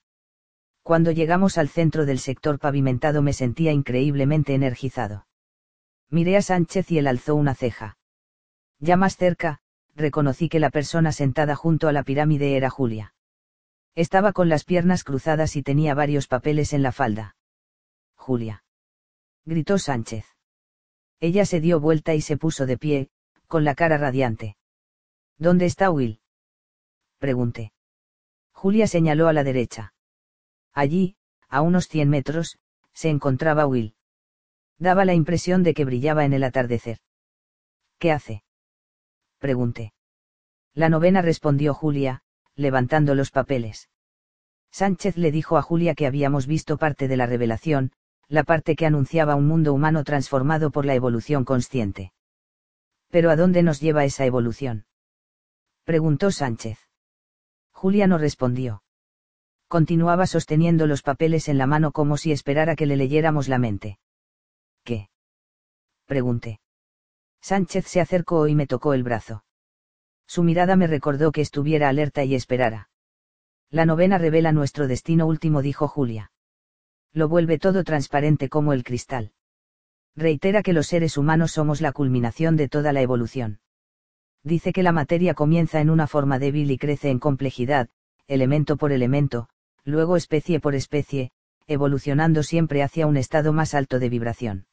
Cuando 0.82 1.12
llegamos 1.12 1.58
al 1.58 1.68
centro 1.68 2.04
del 2.04 2.18
sector 2.18 2.58
pavimentado 2.58 3.22
me 3.22 3.32
sentía 3.32 3.72
increíblemente 3.72 4.54
energizado. 4.54 5.26
Miré 6.12 6.36
a 6.36 6.42
Sánchez 6.42 6.90
y 6.90 6.98
él 6.98 7.06
alzó 7.06 7.34
una 7.34 7.54
ceja. 7.54 7.96
Ya 8.80 8.98
más 8.98 9.16
cerca, 9.16 9.60
reconocí 9.94 10.50
que 10.50 10.60
la 10.60 10.68
persona 10.68 11.10
sentada 11.10 11.56
junto 11.56 11.88
a 11.88 11.92
la 11.92 12.02
pirámide 12.02 12.54
era 12.54 12.68
Julia. 12.68 13.14
Estaba 13.94 14.34
con 14.34 14.50
las 14.50 14.64
piernas 14.64 15.04
cruzadas 15.04 15.56
y 15.56 15.62
tenía 15.62 15.94
varios 15.94 16.28
papeles 16.28 16.74
en 16.74 16.82
la 16.82 16.92
falda. 16.92 17.36
Julia. 18.14 18.62
Gritó 19.46 19.78
Sánchez. 19.78 20.26
Ella 21.18 21.46
se 21.46 21.62
dio 21.62 21.80
vuelta 21.80 22.14
y 22.14 22.20
se 22.20 22.36
puso 22.36 22.66
de 22.66 22.76
pie, 22.76 23.08
con 23.46 23.64
la 23.64 23.74
cara 23.74 23.96
radiante. 23.96 24.58
¿Dónde 25.38 25.64
está 25.64 25.90
Will? 25.90 26.20
Pregunté. 27.20 27.72
Julia 28.52 28.86
señaló 28.86 29.28
a 29.28 29.32
la 29.32 29.44
derecha. 29.44 29.94
Allí, 30.74 31.16
a 31.48 31.62
unos 31.62 31.88
cien 31.88 32.10
metros, 32.10 32.58
se 32.92 33.08
encontraba 33.08 33.66
Will. 33.66 33.94
Daba 34.78 35.04
la 35.04 35.14
impresión 35.14 35.62
de 35.62 35.74
que 35.74 35.84
brillaba 35.84 36.24
en 36.24 36.32
el 36.32 36.44
atardecer. 36.44 36.98
¿Qué 37.98 38.12
hace? 38.12 38.42
Pregunté. 39.38 39.92
La 40.74 40.88
novena 40.88 41.22
respondió 41.22 41.74
Julia, 41.74 42.22
levantando 42.56 43.14
los 43.14 43.30
papeles. 43.30 43.88
Sánchez 44.70 45.16
le 45.16 45.30
dijo 45.30 45.56
a 45.56 45.62
Julia 45.62 45.94
que 45.94 46.06
habíamos 46.06 46.46
visto 46.46 46.78
parte 46.78 47.06
de 47.06 47.16
la 47.16 47.26
revelación, 47.26 47.92
la 48.28 48.44
parte 48.44 48.74
que 48.74 48.86
anunciaba 48.86 49.34
un 49.34 49.46
mundo 49.46 49.74
humano 49.74 50.04
transformado 50.04 50.70
por 50.70 50.86
la 50.86 50.94
evolución 50.94 51.44
consciente. 51.44 52.12
Pero 53.10 53.30
¿a 53.30 53.36
dónde 53.36 53.62
nos 53.62 53.80
lleva 53.80 54.04
esa 54.06 54.24
evolución? 54.24 54.86
Preguntó 55.84 56.30
Sánchez. 56.30 56.78
Julia 57.72 58.06
no 58.06 58.16
respondió. 58.16 58.82
Continuaba 59.68 60.26
sosteniendo 60.26 60.86
los 60.86 61.02
papeles 61.02 61.48
en 61.48 61.58
la 61.58 61.66
mano 61.66 61.92
como 61.92 62.16
si 62.16 62.32
esperara 62.32 62.74
que 62.74 62.86
le 62.86 62.96
leyéramos 62.96 63.48
la 63.48 63.58
mente. 63.58 63.98
¿Qué? 64.84 65.08
Pregunté. 66.06 66.60
Sánchez 67.40 67.86
se 67.86 68.00
acercó 68.00 68.46
y 68.48 68.54
me 68.54 68.66
tocó 68.66 68.94
el 68.94 69.02
brazo. 69.02 69.44
Su 70.26 70.42
mirada 70.42 70.76
me 70.76 70.86
recordó 70.86 71.32
que 71.32 71.40
estuviera 71.40 71.88
alerta 71.88 72.24
y 72.24 72.34
esperara. 72.34 72.88
La 73.70 73.86
novena 73.86 74.18
revela 74.18 74.52
nuestro 74.52 74.86
destino 74.86 75.26
último, 75.26 75.62
dijo 75.62 75.88
Julia. 75.88 76.32
Lo 77.12 77.28
vuelve 77.28 77.58
todo 77.58 77.84
transparente 77.84 78.48
como 78.48 78.72
el 78.72 78.84
cristal. 78.84 79.32
Reitera 80.14 80.62
que 80.62 80.72
los 80.72 80.86
seres 80.86 81.16
humanos 81.16 81.52
somos 81.52 81.80
la 81.80 81.92
culminación 81.92 82.56
de 82.56 82.68
toda 82.68 82.92
la 82.92 83.02
evolución. 83.02 83.60
Dice 84.44 84.72
que 84.72 84.82
la 84.82 84.92
materia 84.92 85.34
comienza 85.34 85.80
en 85.80 85.90
una 85.90 86.06
forma 86.06 86.38
débil 86.38 86.70
y 86.70 86.78
crece 86.78 87.10
en 87.10 87.18
complejidad, 87.18 87.88
elemento 88.26 88.76
por 88.76 88.92
elemento, 88.92 89.48
luego 89.84 90.16
especie 90.16 90.60
por 90.60 90.74
especie, 90.74 91.30
evolucionando 91.66 92.42
siempre 92.42 92.82
hacia 92.82 93.06
un 93.06 93.16
estado 93.16 93.52
más 93.52 93.74
alto 93.74 93.98
de 93.98 94.08
vibración 94.08 94.66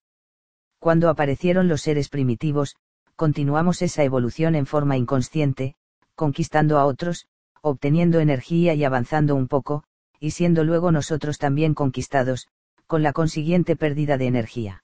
cuando 0.80 1.10
aparecieron 1.10 1.68
los 1.68 1.82
seres 1.82 2.08
primitivos, 2.08 2.78
continuamos 3.18 3.82
esa 3.82 4.04
evolución 4.04 4.56
en 4.56 4.66
forma 4.66 4.96
inconsciente, 4.96 5.76
conquistando 6.16 6.80
a 6.80 6.86
otros, 6.86 7.28
obteniendo 7.62 8.22
energía 8.22 8.74
y 8.74 8.86
avanzando 8.86 9.36
un 9.36 9.50
poco, 9.50 9.84
y 10.22 10.32
siendo 10.32 10.64
luego 10.64 10.92
nosotros 10.92 11.38
también 11.38 11.74
conquistados, 11.74 12.48
con 12.88 13.04
la 13.04 13.12
consiguiente 13.12 13.76
pérdida 13.76 14.18
de 14.18 14.28
energía. 14.28 14.84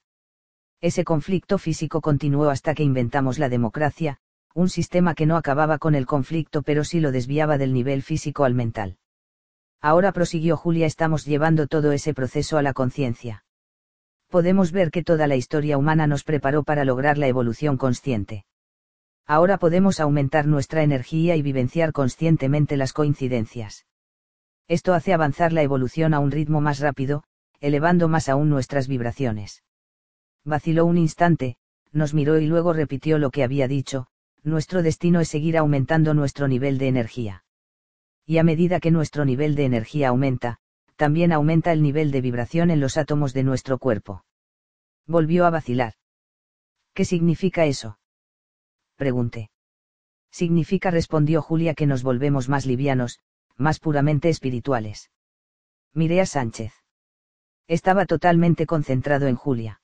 Ese 0.81 1.05
conflicto 1.05 1.57
físico 1.57 2.01
continuó 2.01 2.49
hasta 2.49 2.75
que 2.75 2.83
inventamos 2.83 3.39
la 3.39 3.47
democracia, 3.47 4.19
un 4.53 4.69
sistema 4.69 5.15
que 5.15 5.25
no 5.25 5.37
acababa 5.37 5.77
con 5.77 5.95
el 5.95 6.05
conflicto 6.05 6.61
pero 6.61 6.83
sí 6.83 6.99
lo 6.99 7.13
desviaba 7.13 7.57
del 7.57 7.73
nivel 7.73 8.03
físico 8.03 8.43
al 8.43 8.53
mental. 8.53 8.97
Ahora 9.81 10.11
prosiguió 10.11 10.57
Julia, 10.57 10.85
estamos 10.85 11.25
llevando 11.25 11.67
todo 11.67 11.93
ese 11.93 12.13
proceso 12.13 12.57
a 12.57 12.61
la 12.61 12.73
conciencia 12.73 13.44
podemos 14.35 14.73
ver 14.73 14.91
que 14.91 15.01
toda 15.01 15.27
la 15.27 15.37
historia 15.37 15.77
humana 15.77 16.07
nos 16.07 16.25
preparó 16.25 16.63
para 16.63 16.83
lograr 16.83 17.17
la 17.17 17.29
evolución 17.29 17.77
consciente. 17.77 18.43
Ahora 19.25 19.57
podemos 19.57 20.01
aumentar 20.01 20.45
nuestra 20.45 20.83
energía 20.83 21.37
y 21.37 21.41
vivenciar 21.41 21.93
conscientemente 21.93 22.75
las 22.75 22.91
coincidencias. 22.91 23.85
Esto 24.67 24.93
hace 24.93 25.13
avanzar 25.13 25.53
la 25.53 25.61
evolución 25.61 26.13
a 26.13 26.19
un 26.19 26.31
ritmo 26.31 26.59
más 26.59 26.79
rápido, 26.79 27.23
elevando 27.61 28.09
más 28.09 28.27
aún 28.27 28.49
nuestras 28.49 28.89
vibraciones. 28.89 29.63
Vaciló 30.43 30.85
un 30.85 30.97
instante, 30.97 31.55
nos 31.93 32.13
miró 32.13 32.37
y 32.37 32.45
luego 32.45 32.73
repitió 32.73 33.19
lo 33.19 33.31
que 33.31 33.41
había 33.41 33.69
dicho, 33.69 34.07
nuestro 34.43 34.83
destino 34.83 35.21
es 35.21 35.29
seguir 35.29 35.57
aumentando 35.57 36.13
nuestro 36.13 36.49
nivel 36.49 36.77
de 36.77 36.89
energía. 36.89 37.45
Y 38.25 38.39
a 38.39 38.43
medida 38.43 38.81
que 38.81 38.91
nuestro 38.91 39.23
nivel 39.23 39.55
de 39.55 39.63
energía 39.63 40.09
aumenta, 40.09 40.59
también 40.95 41.31
aumenta 41.31 41.71
el 41.71 41.81
nivel 41.81 42.11
de 42.11 42.21
vibración 42.21 42.71
en 42.71 42.79
los 42.79 42.97
átomos 42.97 43.33
de 43.33 43.43
nuestro 43.43 43.77
cuerpo. 43.77 44.23
Volvió 45.05 45.45
a 45.45 45.49
vacilar. 45.49 45.93
¿Qué 46.93 47.05
significa 47.05 47.65
eso? 47.65 47.99
Pregunté. 48.95 49.49
Significa, 50.31 50.91
respondió 50.91 51.41
Julia, 51.41 51.73
que 51.73 51.85
nos 51.85 52.03
volvemos 52.03 52.49
más 52.49 52.65
livianos, 52.65 53.19
más 53.57 53.79
puramente 53.79 54.29
espirituales. 54.29 55.11
Miré 55.93 56.21
a 56.21 56.25
Sánchez. 56.25 56.73
Estaba 57.67 58.05
totalmente 58.05 58.65
concentrado 58.65 59.27
en 59.27 59.35
Julia. 59.35 59.81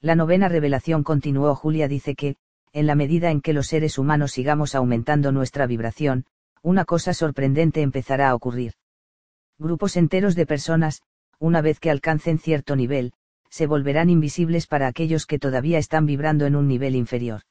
La 0.00 0.14
novena 0.16 0.48
revelación 0.48 1.02
continuó 1.02 1.54
Julia 1.54 1.88
dice 1.88 2.14
que, 2.14 2.36
en 2.72 2.86
la 2.86 2.94
medida 2.94 3.30
en 3.30 3.40
que 3.40 3.52
los 3.52 3.68
seres 3.68 3.98
humanos 3.98 4.32
sigamos 4.32 4.74
aumentando 4.74 5.32
nuestra 5.32 5.66
vibración, 5.66 6.26
una 6.62 6.84
cosa 6.84 7.14
sorprendente 7.14 7.82
empezará 7.82 8.30
a 8.30 8.34
ocurrir 8.34 8.74
grupos 9.58 9.96
enteros 9.96 10.34
de 10.34 10.46
personas, 10.46 11.02
una 11.38 11.60
vez 11.60 11.80
que 11.80 11.90
alcancen 11.90 12.38
cierto 12.38 12.76
nivel, 12.76 13.12
se 13.50 13.66
volverán 13.66 14.10
invisibles 14.10 14.66
para 14.66 14.86
aquellos 14.86 15.26
que 15.26 15.38
todavía 15.38 15.78
están 15.78 16.06
vibrando 16.06 16.46
en 16.46 16.56
un 16.56 16.66
nivel 16.66 16.96
inferior. 16.96 17.42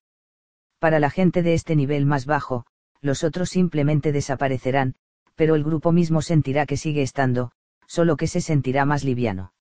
Para 0.79 0.99
la 0.99 1.09
gente 1.09 1.43
de 1.43 1.53
este 1.53 1.75
nivel 1.75 2.05
más 2.05 2.25
bajo, 2.25 2.65
los 2.99 3.23
otros 3.23 3.49
simplemente 3.49 4.11
desaparecerán, 4.11 4.95
pero 5.35 5.55
el 5.55 5.63
grupo 5.63 5.91
mismo 5.91 6.21
sentirá 6.21 6.65
que 6.65 6.77
sigue 6.77 7.01
estando, 7.01 7.51
solo 7.87 8.17
que 8.17 8.27
se 8.27 8.41
sentirá 8.41 8.85
más 8.85 9.03
liviano. 9.03 9.53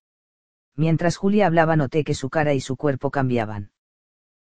Mientras 0.74 1.16
Julia 1.16 1.46
hablaba 1.46 1.76
noté 1.76 2.02
que 2.02 2.14
su 2.14 2.30
cara 2.30 2.54
y 2.54 2.60
su 2.60 2.76
cuerpo 2.76 3.10
cambiaban. 3.10 3.70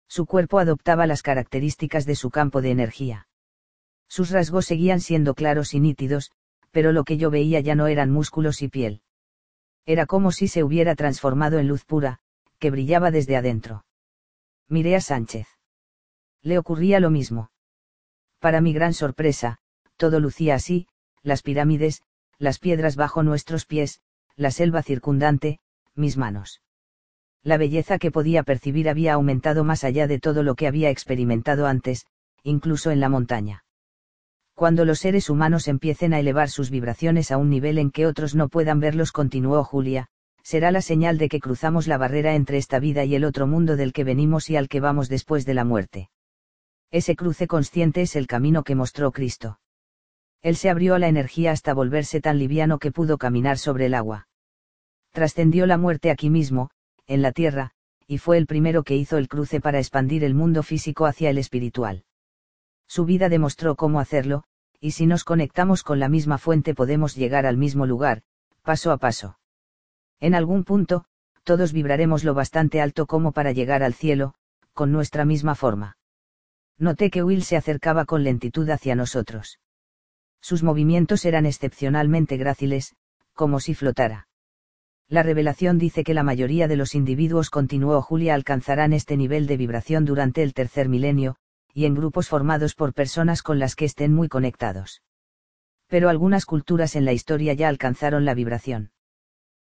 Su 0.08 0.26
cuerpo 0.26 0.58
adoptaba 0.58 1.06
las 1.06 1.22
características 1.22 2.04
de 2.04 2.14
su 2.14 2.30
campo 2.30 2.62
de 2.62 2.70
energía. 2.70 3.28
Sus 4.08 4.30
rasgos 4.30 4.66
seguían 4.66 5.00
siendo 5.00 5.34
claros 5.34 5.74
y 5.74 5.80
nítidos, 5.80 6.30
pero 6.76 6.92
lo 6.92 7.04
que 7.04 7.16
yo 7.16 7.30
veía 7.30 7.60
ya 7.60 7.74
no 7.74 7.86
eran 7.86 8.10
músculos 8.10 8.60
y 8.60 8.68
piel. 8.68 9.00
Era 9.86 10.04
como 10.04 10.30
si 10.30 10.46
se 10.46 10.62
hubiera 10.62 10.94
transformado 10.94 11.58
en 11.58 11.68
luz 11.68 11.86
pura, 11.86 12.18
que 12.58 12.70
brillaba 12.70 13.10
desde 13.10 13.34
adentro. 13.34 13.86
Miré 14.68 14.94
a 14.94 15.00
Sánchez. 15.00 15.48
Le 16.42 16.58
ocurría 16.58 17.00
lo 17.00 17.08
mismo. 17.08 17.50
Para 18.40 18.60
mi 18.60 18.74
gran 18.74 18.92
sorpresa, 18.92 19.56
todo 19.96 20.20
lucía 20.20 20.54
así, 20.54 20.86
las 21.22 21.40
pirámides, 21.40 22.02
las 22.36 22.58
piedras 22.58 22.94
bajo 22.94 23.22
nuestros 23.22 23.64
pies, 23.64 24.02
la 24.36 24.50
selva 24.50 24.82
circundante, 24.82 25.60
mis 25.94 26.18
manos. 26.18 26.60
La 27.42 27.56
belleza 27.56 27.98
que 27.98 28.10
podía 28.10 28.42
percibir 28.42 28.90
había 28.90 29.14
aumentado 29.14 29.64
más 29.64 29.82
allá 29.82 30.06
de 30.06 30.18
todo 30.20 30.42
lo 30.42 30.56
que 30.56 30.66
había 30.66 30.90
experimentado 30.90 31.66
antes, 31.66 32.04
incluso 32.42 32.90
en 32.90 33.00
la 33.00 33.08
montaña. 33.08 33.64
Cuando 34.56 34.86
los 34.86 35.00
seres 35.00 35.28
humanos 35.28 35.68
empiecen 35.68 36.14
a 36.14 36.18
elevar 36.18 36.48
sus 36.48 36.70
vibraciones 36.70 37.30
a 37.30 37.36
un 37.36 37.50
nivel 37.50 37.76
en 37.76 37.90
que 37.90 38.06
otros 38.06 38.34
no 38.34 38.48
puedan 38.48 38.80
verlos, 38.80 39.12
continuó 39.12 39.62
Julia, 39.62 40.08
será 40.42 40.70
la 40.70 40.80
señal 40.80 41.18
de 41.18 41.28
que 41.28 41.40
cruzamos 41.40 41.86
la 41.86 41.98
barrera 41.98 42.34
entre 42.34 42.56
esta 42.56 42.78
vida 42.78 43.04
y 43.04 43.14
el 43.14 43.24
otro 43.24 43.46
mundo 43.46 43.76
del 43.76 43.92
que 43.92 44.02
venimos 44.02 44.48
y 44.48 44.56
al 44.56 44.68
que 44.68 44.80
vamos 44.80 45.10
después 45.10 45.44
de 45.44 45.52
la 45.52 45.66
muerte. 45.66 46.08
Ese 46.90 47.16
cruce 47.16 47.46
consciente 47.46 48.00
es 48.00 48.16
el 48.16 48.26
camino 48.26 48.64
que 48.64 48.74
mostró 48.74 49.12
Cristo. 49.12 49.60
Él 50.40 50.56
se 50.56 50.70
abrió 50.70 50.94
a 50.94 50.98
la 50.98 51.08
energía 51.08 51.52
hasta 51.52 51.74
volverse 51.74 52.22
tan 52.22 52.38
liviano 52.38 52.78
que 52.78 52.92
pudo 52.92 53.18
caminar 53.18 53.58
sobre 53.58 53.84
el 53.84 53.94
agua. 53.94 54.26
Trascendió 55.12 55.66
la 55.66 55.76
muerte 55.76 56.10
aquí 56.10 56.30
mismo, 56.30 56.70
en 57.06 57.20
la 57.20 57.32
tierra, 57.32 57.72
y 58.06 58.16
fue 58.16 58.38
el 58.38 58.46
primero 58.46 58.84
que 58.84 58.96
hizo 58.96 59.18
el 59.18 59.28
cruce 59.28 59.60
para 59.60 59.80
expandir 59.80 60.24
el 60.24 60.34
mundo 60.34 60.62
físico 60.62 61.04
hacia 61.04 61.28
el 61.28 61.36
espiritual. 61.36 62.04
Su 62.86 63.04
vida 63.04 63.28
demostró 63.28 63.76
cómo 63.76 64.00
hacerlo, 64.00 64.44
y 64.80 64.92
si 64.92 65.06
nos 65.06 65.24
conectamos 65.24 65.82
con 65.82 65.98
la 65.98 66.08
misma 66.08 66.38
fuente 66.38 66.74
podemos 66.74 67.14
llegar 67.14 67.46
al 67.46 67.56
mismo 67.56 67.86
lugar, 67.86 68.22
paso 68.62 68.92
a 68.92 68.98
paso. 68.98 69.38
En 70.20 70.34
algún 70.34 70.64
punto, 70.64 71.04
todos 71.44 71.72
vibraremos 71.72 72.24
lo 72.24 72.34
bastante 72.34 72.80
alto 72.80 73.06
como 73.06 73.32
para 73.32 73.52
llegar 73.52 73.82
al 73.82 73.94
cielo, 73.94 74.34
con 74.72 74.92
nuestra 74.92 75.24
misma 75.24 75.54
forma. 75.54 75.96
Noté 76.78 77.10
que 77.10 77.22
Will 77.22 77.42
se 77.42 77.56
acercaba 77.56 78.04
con 78.04 78.24
lentitud 78.24 78.68
hacia 78.68 78.94
nosotros. 78.94 79.58
Sus 80.40 80.62
movimientos 80.62 81.24
eran 81.24 81.46
excepcionalmente 81.46 82.36
gráciles, 82.36 82.94
como 83.32 83.60
si 83.60 83.74
flotara. 83.74 84.28
La 85.08 85.22
revelación 85.22 85.78
dice 85.78 86.02
que 86.02 86.14
la 86.14 86.24
mayoría 86.24 86.68
de 86.68 86.76
los 86.76 86.94
individuos, 86.94 87.48
continuó 87.48 88.02
Julia, 88.02 88.34
alcanzarán 88.34 88.92
este 88.92 89.16
nivel 89.16 89.46
de 89.46 89.56
vibración 89.56 90.04
durante 90.04 90.42
el 90.42 90.52
tercer 90.52 90.88
milenio, 90.88 91.36
y 91.76 91.84
en 91.84 91.94
grupos 91.94 92.30
formados 92.30 92.74
por 92.74 92.94
personas 92.94 93.42
con 93.42 93.58
las 93.58 93.74
que 93.74 93.84
estén 93.84 94.14
muy 94.14 94.30
conectados. 94.30 95.02
Pero 95.88 96.08
algunas 96.08 96.46
culturas 96.46 96.96
en 96.96 97.04
la 97.04 97.12
historia 97.12 97.52
ya 97.52 97.68
alcanzaron 97.68 98.24
la 98.24 98.32
vibración. 98.32 98.92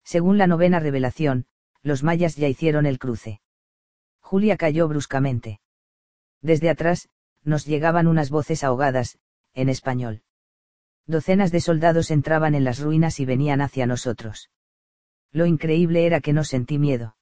Según 0.03 0.37
la 0.37 0.45
novena 0.45 0.79
revelación, 0.79 1.47
los 1.81 2.03
mayas 2.03 2.35
ya 2.35 2.47
hicieron 2.47 2.85
el 2.85 2.99
cruce. 2.99 3.41
Julia 4.19 4.55
cayó 4.55 4.87
bruscamente. 4.87 5.61
Desde 6.43 6.69
atrás, 6.69 7.09
nos 7.43 7.65
llegaban 7.65 8.05
unas 8.05 8.29
voces 8.29 8.63
ahogadas, 8.63 9.17
en 9.55 9.69
español. 9.69 10.21
Docenas 11.07 11.51
de 11.51 11.59
soldados 11.59 12.11
entraban 12.11 12.53
en 12.53 12.65
las 12.65 12.79
ruinas 12.79 13.19
y 13.19 13.25
venían 13.25 13.61
hacia 13.61 13.87
nosotros. 13.87 14.51
Lo 15.31 15.47
increíble 15.47 16.05
era 16.05 16.21
que 16.21 16.33
no 16.33 16.43
sentí 16.43 16.77
miedo. 16.77 17.17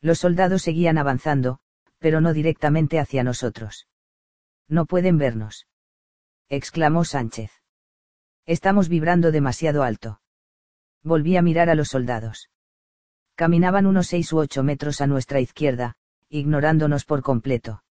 Los 0.00 0.20
soldados 0.20 0.62
seguían 0.62 0.96
avanzando, 0.96 1.58
pero 1.98 2.22
no 2.22 2.32
directamente 2.32 2.98
hacia 2.98 3.22
nosotros. 3.22 3.87
No 4.68 4.84
pueden 4.84 5.18
vernos. 5.18 5.66
exclamó 6.48 7.04
Sánchez. 7.04 7.50
Estamos 8.46 8.88
vibrando 8.88 9.32
demasiado 9.32 9.82
alto. 9.82 10.20
Volví 11.02 11.36
a 11.36 11.42
mirar 11.42 11.70
a 11.70 11.74
los 11.74 11.88
soldados. 11.88 12.50
Caminaban 13.34 13.86
unos 13.86 14.08
seis 14.08 14.32
u 14.32 14.38
ocho 14.38 14.62
metros 14.62 15.00
a 15.00 15.06
nuestra 15.06 15.40
izquierda, 15.40 15.94
ignorándonos 16.28 17.04
por 17.04 17.22
completo. 17.22 17.82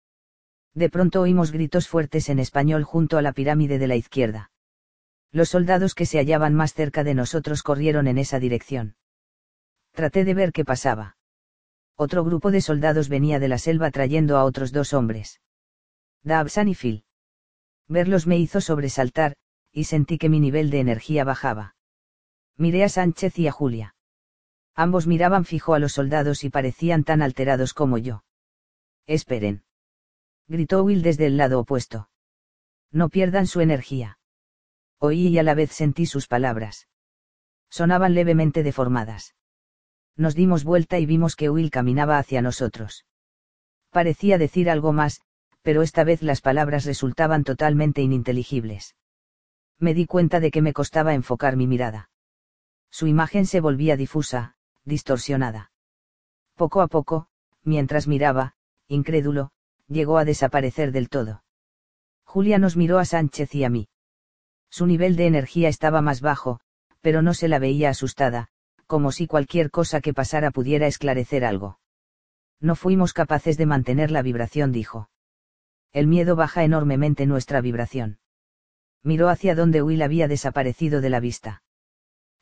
De 0.73 0.89
pronto 0.89 1.21
oímos 1.21 1.51
gritos 1.51 1.87
fuertes 1.87 2.29
en 2.29 2.39
español 2.39 2.83
junto 2.83 3.17
a 3.17 3.21
la 3.21 3.33
pirámide 3.33 3.79
de 3.79 3.87
la 3.87 3.95
izquierda. 3.95 4.51
Los 5.31 5.49
soldados 5.49 5.95
que 5.95 6.05
se 6.05 6.19
hallaban 6.19 6.53
más 6.53 6.73
cerca 6.73 7.03
de 7.03 7.15
nosotros 7.15 7.63
corrieron 7.63 8.07
en 8.07 8.17
esa 8.17 8.39
dirección. 8.39 8.95
Traté 9.93 10.25
de 10.25 10.33
ver 10.33 10.51
qué 10.51 10.63
pasaba. 10.63 11.17
Otro 11.95 12.23
grupo 12.23 12.51
de 12.51 12.61
soldados 12.61 13.09
venía 13.09 13.39
de 13.39 13.47
la 13.47 13.57
selva 13.57 13.89
trayendo 13.89 14.37
a 14.37 14.43
otros 14.43 14.71
dos 14.71 14.93
hombres. 14.93 15.41
Dabsan 16.27 16.67
y 16.67 16.75
Phil. 16.75 17.05
Verlos 17.87 18.27
me 18.27 18.37
hizo 18.37 18.59
sobresaltar, 18.59 19.37
y 19.71 19.85
sentí 19.85 20.17
que 20.17 20.27
mi 20.27 20.41
nivel 20.41 20.69
de 20.69 20.81
energía 20.81 21.23
bajaba. 21.23 21.75
Miré 22.57 22.83
a 22.83 22.89
Sánchez 22.89 23.39
y 23.39 23.47
a 23.47 23.53
Julia. 23.53 23.95
Ambos 24.75 25.07
miraban 25.07 25.45
fijo 25.45 25.73
a 25.73 25.79
los 25.79 25.93
soldados 25.93 26.43
y 26.43 26.49
parecían 26.49 27.05
tan 27.05 27.21
alterados 27.21 27.73
como 27.73 27.97
yo. 27.97 28.25
Esperen. 29.05 29.63
Gritó 30.47 30.83
Will 30.83 31.01
desde 31.01 31.27
el 31.27 31.37
lado 31.37 31.61
opuesto. 31.61 32.09
No 32.91 33.07
pierdan 33.07 33.47
su 33.47 33.61
energía. 33.61 34.19
Oí 34.99 35.27
y 35.27 35.39
a 35.39 35.43
la 35.43 35.53
vez 35.53 35.71
sentí 35.71 36.05
sus 36.05 36.27
palabras. 36.27 36.89
Sonaban 37.69 38.15
levemente 38.15 38.63
deformadas. 38.63 39.33
Nos 40.17 40.35
dimos 40.35 40.65
vuelta 40.65 40.99
y 40.99 41.05
vimos 41.05 41.37
que 41.37 41.49
Will 41.49 41.71
caminaba 41.71 42.17
hacia 42.17 42.41
nosotros. 42.41 43.05
Parecía 43.91 44.37
decir 44.37 44.69
algo 44.69 44.91
más, 44.91 45.21
pero 45.67 45.81
esta 45.81 46.03
vez 46.03 46.21
las 46.21 46.39
palabras 46.39 46.85
resultaban 46.85 47.43
totalmente 47.43 48.01
ininteligibles. 48.01 48.95
Me 49.79 49.93
di 49.93 50.05
cuenta 50.05 50.39
de 50.39 50.51
que 50.51 50.61
me 50.61 50.71
costaba 50.71 51.13
enfocar 51.13 51.57
mi 51.57 51.67
mirada 51.67 52.09
su 52.89 53.07
imagen 53.07 53.45
se 53.45 53.59
volvía 53.59 53.95
difusa, 53.97 54.55
distorsionada. 54.83 55.71
Poco 56.55 56.81
a 56.81 56.87
poco, 56.87 57.27
mientras 57.63 58.07
miraba, 58.07 58.55
incrédulo, 58.87 59.51
llegó 59.87 60.17
a 60.17 60.25
desaparecer 60.25 60.91
del 60.91 61.09
todo. 61.09 61.43
Julia 62.23 62.57
nos 62.57 62.75
miró 62.75 62.99
a 62.99 63.05
Sánchez 63.05 63.53
y 63.55 63.63
a 63.63 63.69
mí. 63.69 63.87
Su 64.69 64.85
nivel 64.85 65.15
de 65.15 65.27
energía 65.27 65.69
estaba 65.69 66.01
más 66.01 66.21
bajo, 66.21 66.59
pero 67.01 67.21
no 67.21 67.33
se 67.33 67.47
la 67.47 67.59
veía 67.59 67.89
asustada, 67.89 68.47
como 68.85 69.11
si 69.11 69.27
cualquier 69.27 69.69
cosa 69.69 70.01
que 70.01 70.13
pasara 70.13 70.51
pudiera 70.51 70.87
esclarecer 70.87 71.45
algo. 71.45 71.79
No 72.59 72.75
fuimos 72.75 73.13
capaces 73.13 73.57
de 73.57 73.65
mantener 73.65 74.11
la 74.11 74.23
vibración, 74.23 74.71
dijo. 74.71 75.09
El 75.93 76.07
miedo 76.07 76.35
baja 76.35 76.63
enormemente 76.63 77.25
nuestra 77.25 77.61
vibración. 77.61 78.19
Miró 79.03 79.29
hacia 79.29 79.55
donde 79.55 79.81
Will 79.81 80.01
había 80.01 80.27
desaparecido 80.27 81.01
de 81.01 81.09
la 81.09 81.19
vista. 81.19 81.63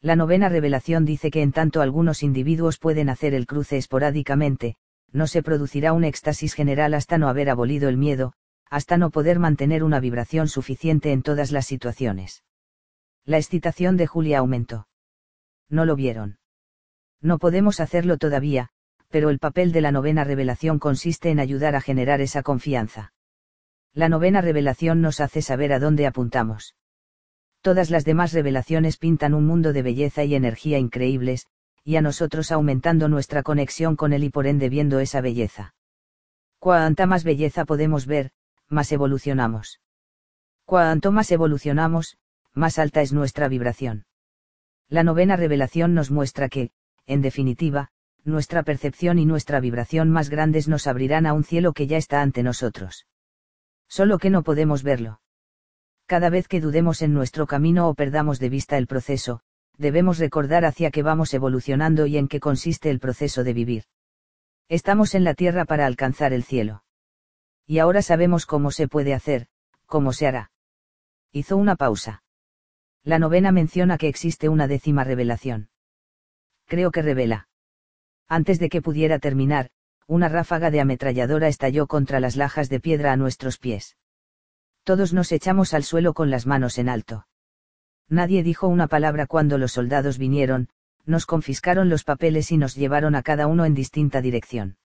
La 0.02 0.16
novena 0.16 0.50
revelación 0.50 1.06
dice 1.06 1.32
que 1.32 1.42
en 1.42 1.52
tanto 1.52 1.82
algunos 1.82 2.22
individuos 2.24 2.78
pueden 2.78 3.10
hacer 3.10 3.34
el 3.34 3.48
cruce 3.48 3.78
esporádicamente, 3.78 4.76
no 5.12 5.28
se 5.28 5.42
producirá 5.42 5.94
un 5.94 6.04
éxtasis 6.04 6.54
general 6.54 6.94
hasta 6.94 7.18
no 7.18 7.30
haber 7.30 7.50
abolido 7.50 7.90
el 7.90 7.98
miedo, 7.98 8.34
hasta 8.70 8.98
no 8.98 9.10
poder 9.10 9.40
mantener 9.40 9.84
una 9.84 10.00
vibración 10.00 10.48
suficiente 10.48 11.12
en 11.12 11.24
todas 11.24 11.52
las 11.52 11.66
situaciones. 11.66 12.44
La 13.24 13.38
excitación 13.38 13.98
de 13.98 14.06
Julia 14.06 14.40
aumentó. 14.40 14.88
No 15.70 15.86
lo 15.86 15.96
vieron. 15.96 16.38
No 17.22 17.40
podemos 17.40 17.80
hacerlo 17.80 18.18
todavía, 18.18 18.70
pero 19.10 19.30
el 19.30 19.40
papel 19.40 19.72
de 19.72 19.82
la 19.82 19.92
novena 19.92 20.24
revelación 20.24 20.78
consiste 20.78 21.32
en 21.32 21.40
ayudar 21.40 21.76
a 21.76 21.82
generar 21.82 22.22
esa 22.22 22.44
confianza. 22.44 23.14
La 23.96 24.08
novena 24.08 24.42
revelación 24.42 25.02
nos 25.02 25.20
hace 25.20 25.42
saber 25.42 25.74
a 25.74 25.80
dónde 25.80 26.06
apuntamos 26.06 26.76
todas 27.66 27.90
las 27.90 28.06
demás 28.06 28.32
revelaciones 28.32 28.96
pintan 28.98 29.34
un 29.34 29.48
mundo 29.48 29.74
de 29.74 29.82
belleza 29.82 30.24
y 30.24 30.36
energía 30.36 30.78
increíbles, 30.78 31.48
y 31.84 31.96
a 31.96 32.02
nosotros 32.02 32.52
aumentando 32.52 33.10
nuestra 33.10 33.42
conexión 33.42 33.96
con 33.96 34.14
él 34.14 34.24
y 34.24 34.30
por 34.30 34.46
ende 34.46 34.70
viendo 34.70 35.00
esa 35.00 35.20
belleza. 35.20 35.74
Cuanta 36.60 37.08
más 37.08 37.24
belleza 37.24 37.66
podemos 37.66 38.06
ver, 38.06 38.30
más 38.70 38.92
evolucionamos. 38.92 39.82
Cuanto 40.64 41.12
más 41.12 41.32
evolucionamos, 41.32 42.20
más 42.54 42.78
alta 42.78 43.02
es 43.02 43.14
nuestra 43.14 43.48
vibración. 43.48 44.06
La 44.88 45.02
novena 45.02 45.38
revelación 45.38 45.96
nos 45.96 46.12
muestra 46.12 46.50
que, 46.50 46.70
en 47.08 47.24
definitiva, 47.24 47.90
nuestra 48.24 48.62
percepción 48.62 49.18
y 49.18 49.26
nuestra 49.26 49.60
vibración 49.60 50.12
más 50.12 50.30
grandes 50.30 50.68
nos 50.68 50.86
abrirán 50.86 51.26
a 51.26 51.34
un 51.34 51.44
cielo 51.44 51.74
que 51.74 51.88
ya 51.88 51.98
está 51.98 52.22
ante 52.22 52.44
nosotros. 52.44 53.08
Solo 53.88 54.18
que 54.18 54.30
no 54.30 54.44
podemos 54.44 54.84
verlo. 54.84 55.22
Cada 56.06 56.30
vez 56.30 56.48
que 56.48 56.62
dudemos 56.62 57.02
en 57.02 57.14
nuestro 57.14 57.48
camino 57.48 57.90
o 57.90 57.96
perdamos 57.96 58.40
de 58.40 58.50
vista 58.50 58.78
el 58.78 58.88
proceso, 58.88 59.42
debemos 59.78 60.20
recordar 60.20 60.66
hacia 60.66 60.92
qué 60.92 61.04
vamos 61.04 61.34
evolucionando 61.34 62.06
y 62.06 62.18
en 62.18 62.28
qué 62.28 62.40
consiste 62.40 62.90
el 62.90 63.00
proceso 63.00 63.44
de 63.44 63.54
vivir. 63.54 63.84
Estamos 64.70 65.16
en 65.16 65.24
la 65.24 65.34
tierra 65.34 65.66
para 65.66 65.86
alcanzar 65.86 66.34
el 66.34 66.44
cielo. 66.44 66.84
Y 67.68 67.80
ahora 67.80 68.02
sabemos 68.02 68.46
cómo 68.46 68.72
se 68.72 68.88
puede 68.88 69.14
hacer, 69.14 69.48
cómo 69.86 70.14
se 70.14 70.28
hará. 70.28 70.52
Hizo 71.32 71.58
una 71.58 71.76
pausa. 71.76 72.24
La 73.04 73.20
novena 73.20 73.52
menciona 73.52 73.98
que 73.98 74.08
existe 74.08 74.50
una 74.50 74.68
décima 74.68 75.04
revelación. 75.04 75.70
Creo 76.66 76.92
que 76.92 77.02
revela. 77.02 77.48
Antes 78.28 78.60
de 78.60 78.70
que 78.70 78.82
pudiera 78.82 79.20
terminar, 79.20 79.70
una 80.08 80.30
ráfaga 80.30 80.72
de 80.72 80.82
ametralladora 80.82 81.48
estalló 81.48 81.88
contra 81.88 82.20
las 82.20 82.36
lajas 82.36 82.70
de 82.70 82.80
piedra 82.80 83.12
a 83.12 83.18
nuestros 83.18 83.58
pies 83.58 83.96
todos 84.86 85.14
nos 85.14 85.32
echamos 85.32 85.74
al 85.74 85.84
suelo 85.84 86.14
con 86.14 86.30
las 86.30 86.46
manos 86.46 86.78
en 86.78 86.90
alto. 86.90 87.26
Nadie 88.08 88.44
dijo 88.44 88.68
una 88.68 88.88
palabra 88.88 89.26
cuando 89.26 89.58
los 89.58 89.72
soldados 89.72 90.20
vinieron, 90.20 90.70
nos 91.06 91.26
confiscaron 91.26 91.90
los 91.90 92.04
papeles 92.04 92.52
y 92.52 92.58
nos 92.58 92.76
llevaron 92.76 93.16
a 93.16 93.24
cada 93.24 93.48
uno 93.48 93.66
en 93.66 93.74
distinta 93.74 94.22
dirección. 94.22 94.78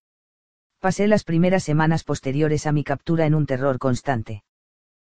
Pasé 0.81 1.07
las 1.07 1.25
primeras 1.25 1.65
semanas 1.65 2.03
posteriores 2.03 2.67
a 2.67 2.73
mi 2.73 2.83
captura 2.83 3.27
en 3.27 3.35
un 3.35 3.45
terror 3.45 3.79
constante. 3.79 4.43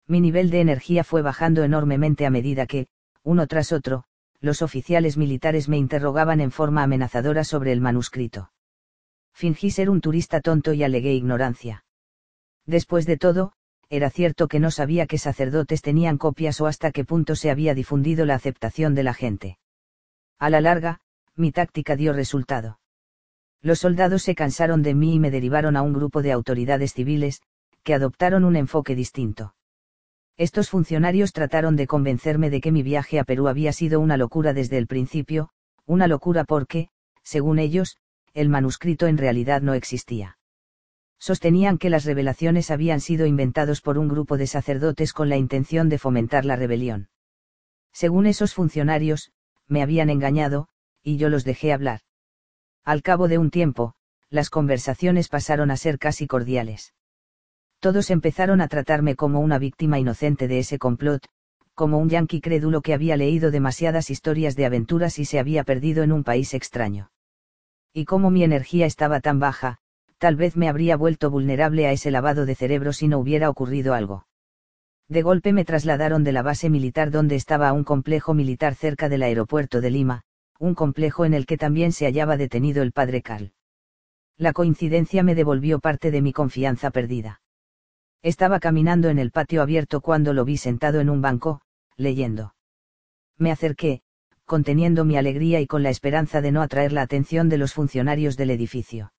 Mi 0.08 0.20
nivel 0.20 0.50
de 0.50 0.62
energía 0.62 1.04
fue 1.04 1.22
bajando 1.22 1.64
enormemente 1.64 2.26
a 2.26 2.32
medida 2.32 2.66
que, 2.66 2.88
uno 3.22 3.46
tras 3.46 3.72
otro, 3.72 4.06
los 4.40 4.64
oficiales 4.64 5.16
militares 5.16 5.70
me 5.70 5.78
interrogaban 5.78 6.42
en 6.42 6.50
forma 6.50 6.82
amenazadora 6.82 7.44
sobre 7.44 7.72
el 7.72 7.82
manuscrito. 7.82 8.52
Fingí 9.34 9.72
ser 9.72 9.90
un 9.90 10.02
turista 10.02 10.42
tonto 10.42 10.74
y 10.74 10.84
alegué 10.84 11.14
ignorancia. 11.14 11.84
Después 12.66 13.06
de 13.06 13.18
todo, 13.18 13.54
era 13.90 14.10
cierto 14.10 14.48
que 14.48 14.60
no 14.60 14.72
sabía 14.72 15.06
qué 15.08 15.18
sacerdotes 15.18 15.82
tenían 15.82 16.18
copias 16.18 16.62
o 16.62 16.68
hasta 16.68 16.92
qué 16.92 17.04
punto 17.04 17.36
se 17.36 17.52
había 17.52 17.74
difundido 17.74 18.26
la 18.26 18.36
aceptación 18.36 18.96
de 18.96 19.04
la 19.04 19.14
gente. 19.14 19.58
A 20.40 20.50
la 20.50 20.62
larga, 20.62 21.02
mi 21.36 21.52
táctica 21.52 21.96
dio 21.96 22.14
resultado. 22.14 22.80
Los 23.62 23.80
soldados 23.80 24.24
se 24.24 24.34
cansaron 24.34 24.82
de 24.82 24.96
mí 24.96 25.16
y 25.16 25.20
me 25.20 25.30
derivaron 25.30 25.76
a 25.76 25.82
un 25.82 25.94
grupo 25.94 26.22
de 26.22 26.32
autoridades 26.32 26.94
civiles, 26.94 27.42
que 27.84 27.94
adoptaron 27.94 28.44
un 28.44 28.56
enfoque 28.56 28.96
distinto. 28.96 29.56
Estos 30.38 30.70
funcionarios 30.70 31.34
trataron 31.34 31.76
de 31.76 31.86
convencerme 31.86 32.50
de 32.50 32.62
que 32.62 32.72
mi 32.72 32.82
viaje 32.82 33.20
a 33.20 33.24
Perú 33.24 33.48
había 33.48 33.74
sido 33.74 34.00
una 34.00 34.18
locura 34.18 34.54
desde 34.54 34.78
el 34.78 34.88
principio, 34.88 35.50
una 35.86 36.08
locura 36.08 36.44
porque, 36.46 36.90
según 37.24 37.60
ellos, 37.60 37.98
el 38.34 38.50
manuscrito 38.50 39.08
en 39.08 39.18
realidad 39.18 39.62
no 39.62 39.74
existía. 39.74 40.38
Sostenían 41.20 41.78
que 41.78 41.90
las 41.90 42.06
revelaciones 42.06 42.72
habían 42.72 43.00
sido 43.00 43.26
inventados 43.26 43.82
por 43.82 43.98
un 43.98 44.08
grupo 44.08 44.38
de 44.38 44.48
sacerdotes 44.48 45.14
con 45.14 45.30
la 45.30 45.38
intención 45.38 45.88
de 45.88 46.00
fomentar 46.00 46.46
la 46.46 46.56
rebelión. 46.56 47.10
Según 47.94 48.26
esos 48.26 48.54
funcionarios, 48.54 49.32
me 49.68 49.84
habían 49.84 50.10
engañado, 50.10 50.68
y 51.04 51.18
yo 51.18 51.30
los 51.30 51.44
dejé 51.44 51.74
hablar. 51.74 52.02
Al 52.84 53.04
cabo 53.04 53.28
de 53.28 53.38
un 53.38 53.52
tiempo, 53.52 53.94
las 54.30 54.50
conversaciones 54.50 55.28
pasaron 55.28 55.70
a 55.72 55.78
ser 55.78 56.00
casi 56.00 56.26
cordiales. 56.26 56.94
Todos 57.80 58.10
empezaron 58.10 58.62
a 58.62 58.68
tratarme 58.68 59.16
como 59.16 59.40
una 59.40 59.60
víctima 59.60 60.00
inocente 60.00 60.48
de 60.48 60.60
ese 60.60 60.80
complot, 60.80 61.28
como 61.74 61.98
un 61.98 62.10
yanqui 62.10 62.42
crédulo 62.42 62.82
que 62.82 62.94
había 62.94 63.18
leído 63.18 63.52
demasiadas 63.52 64.10
historias 64.10 64.56
de 64.56 64.66
aventuras 64.66 65.20
y 65.20 65.26
se 65.26 65.40
había 65.40 65.64
perdido 65.64 66.04
en 66.04 66.12
un 66.12 66.24
país 66.24 66.54
extraño. 66.54 67.12
Y 67.94 68.06
como 68.06 68.32
mi 68.32 68.44
energía 68.44 68.86
estaba 68.86 69.20
tan 69.20 69.40
baja, 69.40 69.80
tal 70.18 70.36
vez 70.36 70.56
me 70.56 70.70
habría 70.70 70.96
vuelto 70.96 71.30
vulnerable 71.30 71.88
a 71.88 71.92
ese 71.92 72.12
lavado 72.12 72.46
de 72.46 72.56
cerebro 72.56 72.94
si 72.94 73.08
no 73.08 73.20
hubiera 73.20 73.50
ocurrido 73.50 73.94
algo. 73.94 74.28
De 75.10 75.24
golpe 75.24 75.52
me 75.52 75.66
trasladaron 75.66 76.24
de 76.24 76.32
la 76.32 76.42
base 76.42 76.70
militar 76.70 77.12
donde 77.12 77.36
estaba 77.36 77.74
un 77.74 77.84
complejo 77.84 78.34
militar 78.34 78.76
cerca 78.76 79.10
del 79.10 79.24
aeropuerto 79.24 79.82
de 79.82 79.90
Lima, 79.90 80.22
un 80.58 80.74
complejo 80.74 81.26
en 81.26 81.34
el 81.34 81.46
que 81.46 81.58
también 81.58 81.92
se 81.92 82.06
hallaba 82.06 82.38
detenido 82.38 82.82
el 82.82 82.94
padre 82.94 83.22
Carl. 83.22 83.52
La 84.38 84.54
coincidencia 84.54 85.22
me 85.22 85.36
devolvió 85.36 85.80
parte 85.80 86.12
de 86.12 86.22
mi 86.22 86.32
confianza 86.32 86.92
perdida. 86.92 87.42
Estaba 88.22 88.60
caminando 88.60 89.10
en 89.10 89.20
el 89.20 89.32
patio 89.32 89.62
abierto 89.62 90.00
cuando 90.00 90.34
lo 90.34 90.46
vi 90.46 90.58
sentado 90.58 91.00
en 91.00 91.10
un 91.10 91.22
banco, 91.22 91.62
leyendo. 91.98 92.56
Me 93.38 93.52
acerqué, 93.52 94.04
conteniendo 94.52 95.06
mi 95.06 95.16
alegría 95.16 95.62
y 95.62 95.66
con 95.66 95.82
la 95.82 95.92
esperanza 95.92 96.42
de 96.42 96.52
no 96.52 96.62
atraer 96.62 96.92
la 96.92 97.04
atención 97.04 97.48
de 97.48 97.58
los 97.58 97.74
funcionarios 97.74 98.36
del 98.36 98.50
edificio. 98.50 99.14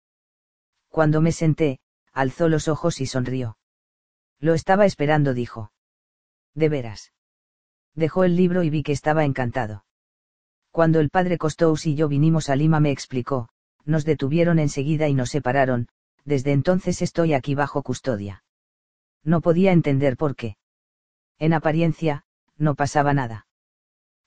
Cuando 0.91 1.23
me 1.23 1.33
senté, 1.33 1.79
alzó 2.13 2.51
los 2.51 2.69
ojos 2.69 3.01
y 3.01 3.07
sonrió. 3.07 3.57
Lo 4.41 4.53
estaba 4.53 4.85
esperando, 4.85 5.33
dijo. 5.33 5.73
De 6.55 6.69
veras. 6.69 7.15
Dejó 7.95 8.25
el 8.25 8.37
libro 8.37 8.63
y 8.63 8.69
vi 8.69 8.83
que 8.83 8.93
estaba 8.93 9.25
encantado. 9.25 9.87
Cuando 10.71 11.01
el 11.01 11.09
padre 11.09 11.39
Costous 11.39 11.87
y 11.87 11.95
yo 11.95 12.09
vinimos 12.09 12.51
a 12.51 12.55
Lima 12.55 12.79
me 12.79 12.91
explicó, 12.91 13.49
nos 13.87 14.05
detuvieron 14.05 14.59
enseguida 14.59 15.09
y 15.09 15.15
nos 15.15 15.31
separaron, 15.31 15.89
desde 16.27 16.53
entonces 16.53 17.01
estoy 17.01 17.33
aquí 17.33 17.55
bajo 17.55 17.83
custodia. 17.83 18.45
No 19.25 19.41
podía 19.41 19.73
entender 19.73 20.19
por 20.19 20.37
qué. 20.37 20.59
En 21.39 21.55
apariencia, 21.55 22.25
no 22.59 22.75
pasaba 22.75 23.15
nada. 23.15 23.47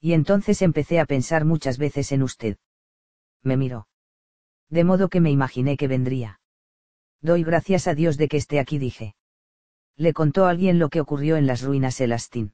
Y 0.05 0.13
entonces 0.13 0.61
empecé 0.61 0.99
a 0.99 1.07
pensar 1.07 1.45
muchas 1.45 1.79
veces 1.79 2.11
en 2.11 2.21
usted. 2.21 2.57
Me 3.41 3.57
miró. 3.57 3.87
De 4.69 4.83
modo 4.83 5.09
que 5.09 5.19
me 5.19 5.31
imaginé 5.31 5.77
que 5.77 5.87
vendría. 5.87 6.39
Doy 7.21 7.43
gracias 7.43 7.87
a 7.87 7.95
Dios 7.95 8.15
de 8.17 8.27
que 8.27 8.37
esté 8.37 8.59
aquí, 8.59 8.77
dije. 8.77 9.15
Le 9.95 10.13
contó 10.13 10.45
a 10.45 10.51
alguien 10.51 10.77
lo 10.77 10.89
que 10.89 11.01
ocurrió 11.01 11.37
en 11.37 11.47
las 11.47 11.63
ruinas 11.63 11.99
Elastín. 11.99 12.53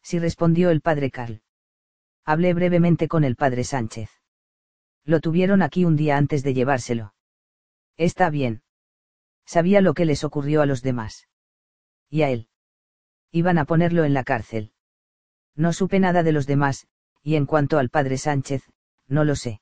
Sí 0.00 0.20
respondió 0.20 0.70
el 0.70 0.80
padre 0.80 1.10
Carl. 1.10 1.42
Hablé 2.24 2.54
brevemente 2.54 3.08
con 3.08 3.24
el 3.24 3.34
padre 3.34 3.64
Sánchez. 3.64 4.08
Lo 5.02 5.18
tuvieron 5.18 5.62
aquí 5.62 5.84
un 5.84 5.96
día 5.96 6.18
antes 6.18 6.44
de 6.44 6.54
llevárselo. 6.54 7.14
Está 7.96 8.30
bien. 8.30 8.62
Sabía 9.44 9.80
lo 9.80 9.92
que 9.92 10.04
les 10.04 10.22
ocurrió 10.22 10.62
a 10.62 10.66
los 10.66 10.82
demás. 10.82 11.26
Y 12.08 12.22
a 12.22 12.30
él. 12.30 12.48
Iban 13.32 13.58
a 13.58 13.64
ponerlo 13.64 14.04
en 14.04 14.14
la 14.14 14.22
cárcel. 14.22 14.72
No 15.60 15.74
supe 15.74 16.00
nada 16.00 16.22
de 16.22 16.32
los 16.32 16.46
demás, 16.46 16.86
y 17.22 17.34
en 17.34 17.44
cuanto 17.44 17.78
al 17.78 17.90
padre 17.90 18.16
Sánchez, 18.16 18.62
no 19.08 19.24
lo 19.24 19.36
sé. 19.36 19.60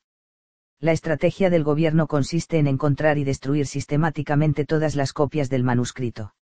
La 0.79 0.93
estrategia 0.93 1.51
del 1.51 1.65
gobierno 1.65 2.07
consiste 2.07 2.59
en 2.59 2.69
encontrar 2.69 3.19
y 3.19 3.25
destruir 3.25 3.67
sistemáticamente 3.67 4.65
todas 4.65 4.95
las 4.95 5.13
copias 5.13 5.51
del 5.51 5.65
manuscrito. 5.65 6.37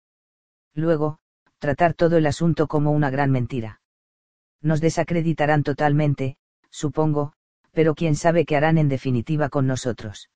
Luego, 0.73 1.19
tratar 1.59 1.93
todo 1.93 2.17
el 2.17 2.25
asunto 2.25 2.67
como 2.67 2.91
una 2.91 3.09
gran 3.09 3.31
mentira. 3.31 3.79
Nos 4.61 4.81
desacreditarán 4.81 5.63
totalmente, 5.63 6.35
supongo, 6.69 7.31
pero 7.71 7.95
quién 7.95 8.17
sabe 8.17 8.43
qué 8.45 8.57
harán 8.57 8.77
en 8.77 8.89
definitiva 8.89 9.47
con 9.47 9.67
nosotros. 9.67 10.29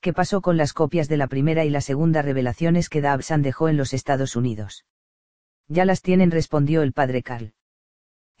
¿Qué 0.00 0.14
pasó 0.14 0.40
con 0.40 0.56
las 0.56 0.72
copias 0.72 1.10
de 1.10 1.18
la 1.18 1.26
primera 1.26 1.66
y 1.66 1.68
la 1.68 1.82
segunda 1.82 2.22
revelaciones 2.22 2.88
que 2.88 3.02
Dabsan 3.02 3.42
dejó 3.42 3.68
en 3.68 3.76
los 3.76 3.92
Estados 3.92 4.34
Unidos? 4.34 4.86
Ya 5.68 5.84
las 5.84 6.00
tienen, 6.00 6.30
respondió 6.30 6.80
el 6.80 6.94
padre 6.94 7.22
Carl. 7.22 7.52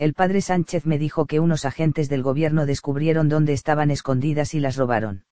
El 0.00 0.14
padre 0.14 0.40
Sánchez 0.40 0.86
me 0.86 0.98
dijo 0.98 1.26
que 1.26 1.40
unos 1.40 1.66
agentes 1.66 2.08
del 2.08 2.22
gobierno 2.22 2.64
descubrieron 2.64 3.28
dónde 3.28 3.52
estaban 3.52 3.90
escondidas 3.90 4.54
y 4.54 4.60
las 4.60 4.76
robaron. 4.76 5.26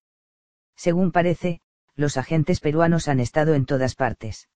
Según 0.76 1.10
parece, 1.10 1.62
los 1.96 2.18
agentes 2.18 2.60
peruanos 2.60 3.08
han 3.08 3.18
estado 3.18 3.54
en 3.54 3.64
todas 3.64 3.94
partes. 3.94 4.50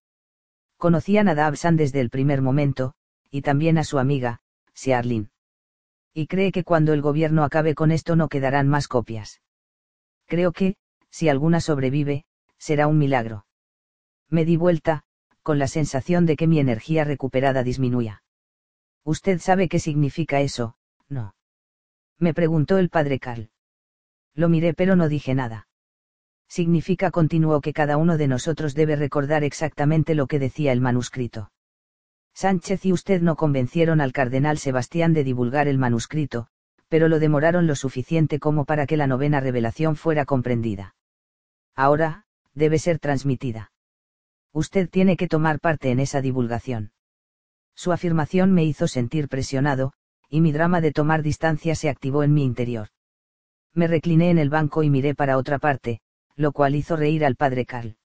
Conocían 0.77 1.29
a 1.29 1.35
Dabsan 1.35 1.77
desde 1.77 2.01
el 2.01 2.11
primer 2.11 2.43
momento, 2.43 2.93
y 3.31 3.41
también 3.41 3.79
a 3.79 3.85
su 3.85 3.99
amiga, 3.99 4.41
Siarlin. 4.75 5.31
Y 6.13 6.27
cree 6.27 6.53
que 6.53 6.63
cuando 6.63 6.93
el 6.93 7.01
gobierno 7.01 7.43
acabe 7.43 7.75
con 7.75 7.91
esto 7.91 8.15
no 8.15 8.29
quedarán 8.29 8.69
más 8.69 8.89
copias. 8.89 9.41
Creo 10.27 10.53
que, 10.53 10.77
si 11.09 11.31
alguna 11.31 11.63
sobrevive, 11.63 12.27
será 12.59 12.87
un 12.87 12.99
milagro. 12.99 13.47
Me 14.29 14.45
di 14.45 14.59
vuelta, 14.59 15.05
con 15.43 15.59
la 15.59 15.69
sensación 15.69 16.27
de 16.27 16.37
que 16.37 16.47
mi 16.47 16.59
energía 16.59 17.05
recuperada 17.05 17.63
disminuía. 17.63 18.22
¿Usted 19.05 19.41
sabe 19.41 19.69
qué 19.69 19.79
significa 19.79 20.41
eso? 20.41 20.77
No. 21.09 21.35
Me 22.19 22.35
preguntó 22.35 22.79
el 22.79 22.89
padre 22.89 23.19
Carl. 23.19 23.51
Lo 24.35 24.49
miré 24.49 24.75
pero 24.75 24.97
no 24.97 25.09
dije 25.09 25.35
nada. 25.35 25.69
Significa 26.49 27.11
continuó 27.11 27.61
que 27.61 27.73
cada 27.73 27.97
uno 27.97 28.19
de 28.19 28.29
nosotros 28.29 28.75
debe 28.75 28.97
recordar 28.97 29.43
exactamente 29.43 30.15
lo 30.15 30.27
que 30.27 30.39
decía 30.39 30.73
el 30.73 30.81
manuscrito. 30.81 31.51
Sánchez 32.35 32.85
y 32.87 32.93
usted 32.93 33.21
no 33.23 33.37
convencieron 33.37 34.01
al 34.01 34.13
cardenal 34.13 34.59
Sebastián 34.59 35.13
de 35.13 35.25
divulgar 35.25 35.69
el 35.69 35.79
manuscrito, 35.79 36.47
pero 36.89 37.09
lo 37.09 37.19
demoraron 37.19 37.67
lo 37.67 37.75
suficiente 37.75 38.39
como 38.39 38.65
para 38.65 38.87
que 38.87 38.97
la 38.97 39.07
novena 39.07 39.41
revelación 39.41 39.97
fuera 39.97 40.25
comprendida. 40.25 40.95
Ahora, 41.75 42.25
debe 42.55 42.79
ser 42.79 42.99
transmitida. 42.99 43.73
Usted 44.53 44.89
tiene 44.91 45.17
que 45.17 45.29
tomar 45.29 45.59
parte 45.59 45.91
en 45.91 46.01
esa 46.01 46.21
divulgación. 46.21 46.93
Su 47.75 47.93
afirmación 47.93 48.53
me 48.53 48.65
hizo 48.65 48.89
sentir 48.89 49.29
presionado, 49.29 49.93
y 50.29 50.41
mi 50.41 50.53
drama 50.53 50.81
de 50.81 50.93
tomar 50.93 51.23
distancia 51.23 51.75
se 51.75 51.89
activó 51.89 52.23
en 52.23 52.33
mi 52.33 52.45
interior. 52.45 52.89
Me 53.75 53.87
recliné 53.87 54.31
en 54.31 54.39
el 54.39 54.51
banco 54.51 54.83
y 54.83 54.91
miré 54.91 55.15
para 55.15 55.37
otra 55.37 55.59
parte, 55.59 56.01
lo 56.37 56.53
cual 56.53 56.75
hizo 56.75 56.97
reír 56.97 57.25
al 57.25 57.37
padre 57.37 57.67
Carl. 57.67 57.97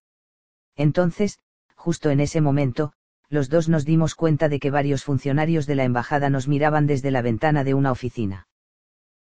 Entonces, 0.76 1.40
justo 1.76 2.10
en 2.10 2.20
ese 2.20 2.42
momento, 2.42 2.94
los 3.30 3.50
dos 3.50 3.68
nos 3.68 3.84
dimos 3.86 4.16
cuenta 4.16 4.48
de 4.50 4.60
que 4.60 4.72
varios 4.72 5.04
funcionarios 5.04 5.68
de 5.68 5.76
la 5.76 5.84
embajada 5.84 6.30
nos 6.30 6.48
miraban 6.48 6.88
desde 6.88 7.12
la 7.12 7.22
ventana 7.22 7.64
de 7.64 7.74
una 7.74 7.92
oficina. 7.92 8.48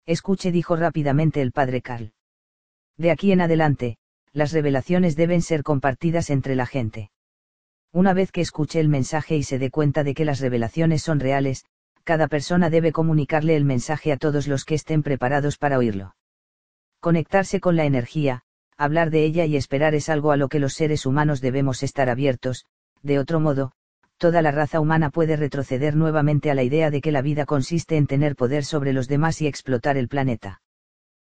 Escuche, 0.07 0.53
dijo 0.53 0.77
rápidamente 0.77 1.41
el 1.41 1.53
padre 1.53 1.81
Carl. 1.81 2.12
De 2.99 3.10
aquí 3.10 3.33
en 3.33 3.41
adelante, 3.41 3.97
las 4.33 4.53
revelaciones 4.53 5.17
deben 5.17 5.41
ser 5.41 5.62
compartidas 5.62 6.28
entre 6.28 6.55
la 6.55 6.67
gente. 6.67 7.10
Una 7.94 8.12
vez 8.12 8.33
que 8.33 8.41
escuche 8.41 8.81
el 8.81 8.89
mensaje 8.89 9.37
y 9.37 9.44
se 9.44 9.60
dé 9.60 9.71
cuenta 9.71 10.03
de 10.03 10.15
que 10.15 10.25
las 10.25 10.41
revelaciones 10.41 11.01
son 11.01 11.21
reales, 11.21 11.65
cada 12.03 12.27
persona 12.27 12.69
debe 12.69 12.91
comunicarle 12.91 13.55
el 13.55 13.65
mensaje 13.65 14.10
a 14.10 14.17
todos 14.17 14.49
los 14.49 14.65
que 14.65 14.75
estén 14.75 15.05
preparados 15.05 15.59
para 15.59 15.78
oírlo. 15.78 16.17
Conectarse 16.99 17.60
con 17.60 17.77
la 17.77 17.85
energía, 17.85 18.43
hablar 18.77 19.10
de 19.10 19.25
ella 19.25 19.44
y 19.44 19.55
esperar 19.55 19.94
es 19.94 20.09
algo 20.09 20.33
a 20.33 20.37
lo 20.37 20.49
que 20.49 20.59
los 20.59 20.75
seres 20.75 21.07
humanos 21.07 21.41
debemos 21.41 21.85
estar 21.85 22.10
abiertos, 22.10 22.65
de 23.05 23.21
otro 23.21 23.39
modo, 23.39 23.71
toda 24.19 24.43
la 24.43 24.51
raza 24.51 24.81
humana 24.81 25.10
puede 25.10 25.37
retroceder 25.37 25.94
nuevamente 25.94 26.51
a 26.51 26.57
la 26.57 26.65
idea 26.65 26.91
de 26.91 27.01
que 27.01 27.12
la 27.12 27.23
vida 27.23 27.47
consiste 27.47 27.97
en 27.97 28.09
tener 28.09 28.35
poder 28.35 28.65
sobre 28.65 28.93
los 28.93 29.07
demás 29.07 29.41
y 29.41 29.47
explotar 29.47 29.97
el 29.97 30.09
planeta. 30.09 30.62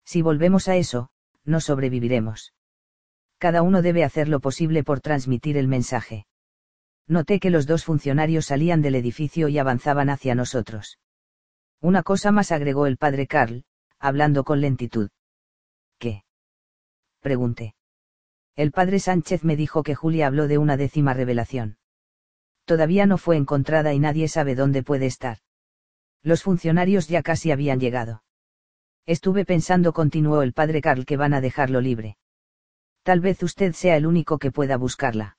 Si 0.05 0.23
volvemos 0.23 0.67
a 0.69 0.75
eso, 0.75 1.11
no 1.45 1.61
sobreviviremos. 1.61 2.55
Cada 3.37 3.61
uno 3.61 3.83
debe 3.83 4.03
hacer 4.03 4.27
lo 4.27 4.39
posible 4.39 4.83
por 4.83 5.01
transmitir 5.01 5.55
el 5.55 5.67
mensaje 5.67 6.25
noté 7.07 7.39
que 7.39 7.49
los 7.49 7.65
dos 7.65 7.85
funcionarios 7.85 8.45
salían 8.45 8.81
del 8.81 8.95
edificio 8.95 9.47
y 9.47 9.57
avanzaban 9.57 10.09
hacia 10.09 10.35
nosotros. 10.35 10.99
Una 11.81 12.03
cosa 12.03 12.31
más 12.31 12.51
agregó 12.51 12.85
el 12.87 12.97
padre 12.97 13.27
Carl, 13.27 13.63
hablando 13.99 14.43
con 14.43 14.61
lentitud. 14.61 15.09
¿Qué? 15.99 16.23
Pregunté. 17.21 17.75
El 18.55 18.71
padre 18.71 18.99
Sánchez 18.99 19.43
me 19.43 19.55
dijo 19.55 19.83
que 19.83 19.95
Julia 19.95 20.27
habló 20.27 20.47
de 20.47 20.57
una 20.57 20.77
décima 20.77 21.13
revelación. 21.13 21.77
Todavía 22.65 23.05
no 23.05 23.17
fue 23.17 23.37
encontrada 23.37 23.93
y 23.93 23.99
nadie 23.99 24.27
sabe 24.27 24.55
dónde 24.55 24.83
puede 24.83 25.05
estar. 25.05 25.37
Los 26.23 26.43
funcionarios 26.43 27.07
ya 27.07 27.21
casi 27.21 27.51
habían 27.51 27.79
llegado. 27.79 28.23
Estuve 29.05 29.45
pensando, 29.45 29.93
continuó 29.93 30.41
el 30.41 30.53
padre 30.53 30.81
Carl, 30.81 31.05
que 31.05 31.15
van 31.15 31.33
a 31.33 31.39
dejarlo 31.39 31.79
libre. 31.79 32.17
Tal 33.03 33.21
vez 33.21 33.41
usted 33.41 33.71
sea 33.71 33.95
el 33.95 34.05
único 34.05 34.37
que 34.37 34.51
pueda 34.51 34.75
buscarla. 34.75 35.36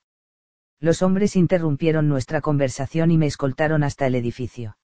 Los 0.81 1.01
hombres 1.01 1.35
interrumpieron 1.35 2.07
nuestra 2.07 2.39
conversación 2.39 3.11
y 3.11 3.17
me 3.17 3.25
escoltaron 3.25 3.83
hasta 3.83 4.07
el 4.07 4.15
edificio. 4.15 4.77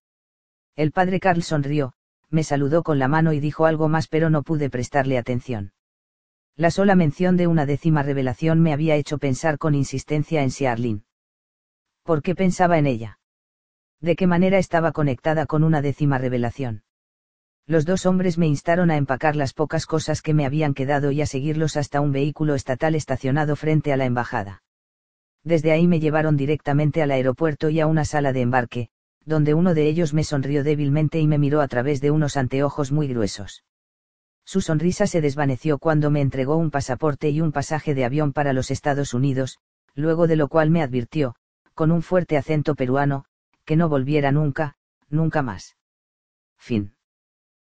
El 0.75 0.91
padre 0.91 1.21
Carl 1.21 1.41
sonrió, 1.41 1.93
me 2.29 2.43
saludó 2.43 2.83
con 2.83 2.99
la 2.99 3.07
mano 3.07 3.31
y 3.31 3.39
dijo 3.39 3.65
algo 3.65 3.87
más 3.87 4.07
pero 4.07 4.29
no 4.29 4.43
pude 4.43 4.69
prestarle 4.69 5.17
atención. 5.17 5.71
La 6.57 6.69
sola 6.69 6.95
mención 6.95 7.37
de 7.37 7.47
una 7.47 7.65
décima 7.65 8.03
revelación 8.03 8.61
me 8.61 8.73
había 8.73 8.95
hecho 8.95 9.19
pensar 9.19 9.57
con 9.57 9.73
insistencia 9.73 10.43
en 10.43 10.51
Siarlin. 10.51 11.05
¿Por 12.03 12.21
qué 12.21 12.35
pensaba 12.35 12.77
en 12.77 12.87
ella? 12.87 13.19
¿De 14.01 14.17
qué 14.17 14.27
manera 14.27 14.57
estaba 14.57 14.91
conectada 14.91 15.45
con 15.45 15.63
una 15.63 15.81
décima 15.81 16.17
revelación? 16.17 16.83
Los 17.67 17.85
dos 17.85 18.05
hombres 18.05 18.37
me 18.37 18.47
instaron 18.47 18.91
a 18.91 18.97
empacar 18.97 19.37
las 19.37 19.53
pocas 19.53 19.85
cosas 19.85 20.21
que 20.21 20.33
me 20.33 20.45
habían 20.45 20.73
quedado 20.73 21.11
y 21.11 21.21
a 21.21 21.25
seguirlos 21.25 21.77
hasta 21.77 22.01
un 22.01 22.11
vehículo 22.11 22.53
estatal 22.53 22.95
estacionado 22.95 23.55
frente 23.55 23.91
a 23.91 23.97
la 23.97 24.05
embajada. 24.05 24.64
Desde 25.45 25.71
ahí 25.71 25.87
me 25.87 25.99
llevaron 25.99 26.35
directamente 26.35 27.03
al 27.03 27.11
aeropuerto 27.11 27.69
y 27.69 27.79
a 27.79 27.85
una 27.85 28.03
sala 28.03 28.33
de 28.33 28.41
embarque, 28.41 28.89
donde 29.25 29.53
uno 29.53 29.75
de 29.75 29.87
ellos 29.87 30.11
me 30.11 30.23
sonrió 30.23 30.63
débilmente 30.63 31.19
y 31.19 31.27
me 31.27 31.37
miró 31.37 31.61
a 31.61 31.67
través 31.67 32.01
de 32.01 32.09
unos 32.09 32.35
anteojos 32.35 32.91
muy 32.91 33.07
gruesos. 33.07 33.63
Su 34.43 34.61
sonrisa 34.61 35.05
se 35.05 35.21
desvaneció 35.21 35.77
cuando 35.77 36.09
me 36.09 36.21
entregó 36.21 36.57
un 36.57 36.71
pasaporte 36.71 37.29
y 37.29 37.41
un 37.41 37.51
pasaje 37.51 37.93
de 37.93 38.05
avión 38.05 38.33
para 38.33 38.53
los 38.53 38.71
Estados 38.71 39.13
Unidos, 39.13 39.59
luego 39.93 40.25
de 40.25 40.35
lo 40.35 40.47
cual 40.47 40.71
me 40.71 40.81
advirtió, 40.81 41.35
con 41.75 41.91
un 41.91 42.01
fuerte 42.01 42.37
acento 42.37 42.73
peruano, 42.73 43.25
que 43.65 43.75
no 43.75 43.87
volviera 43.87 44.31
nunca, 44.31 44.77
nunca 45.09 45.43
más. 45.43 45.77
Fin. 46.57 46.94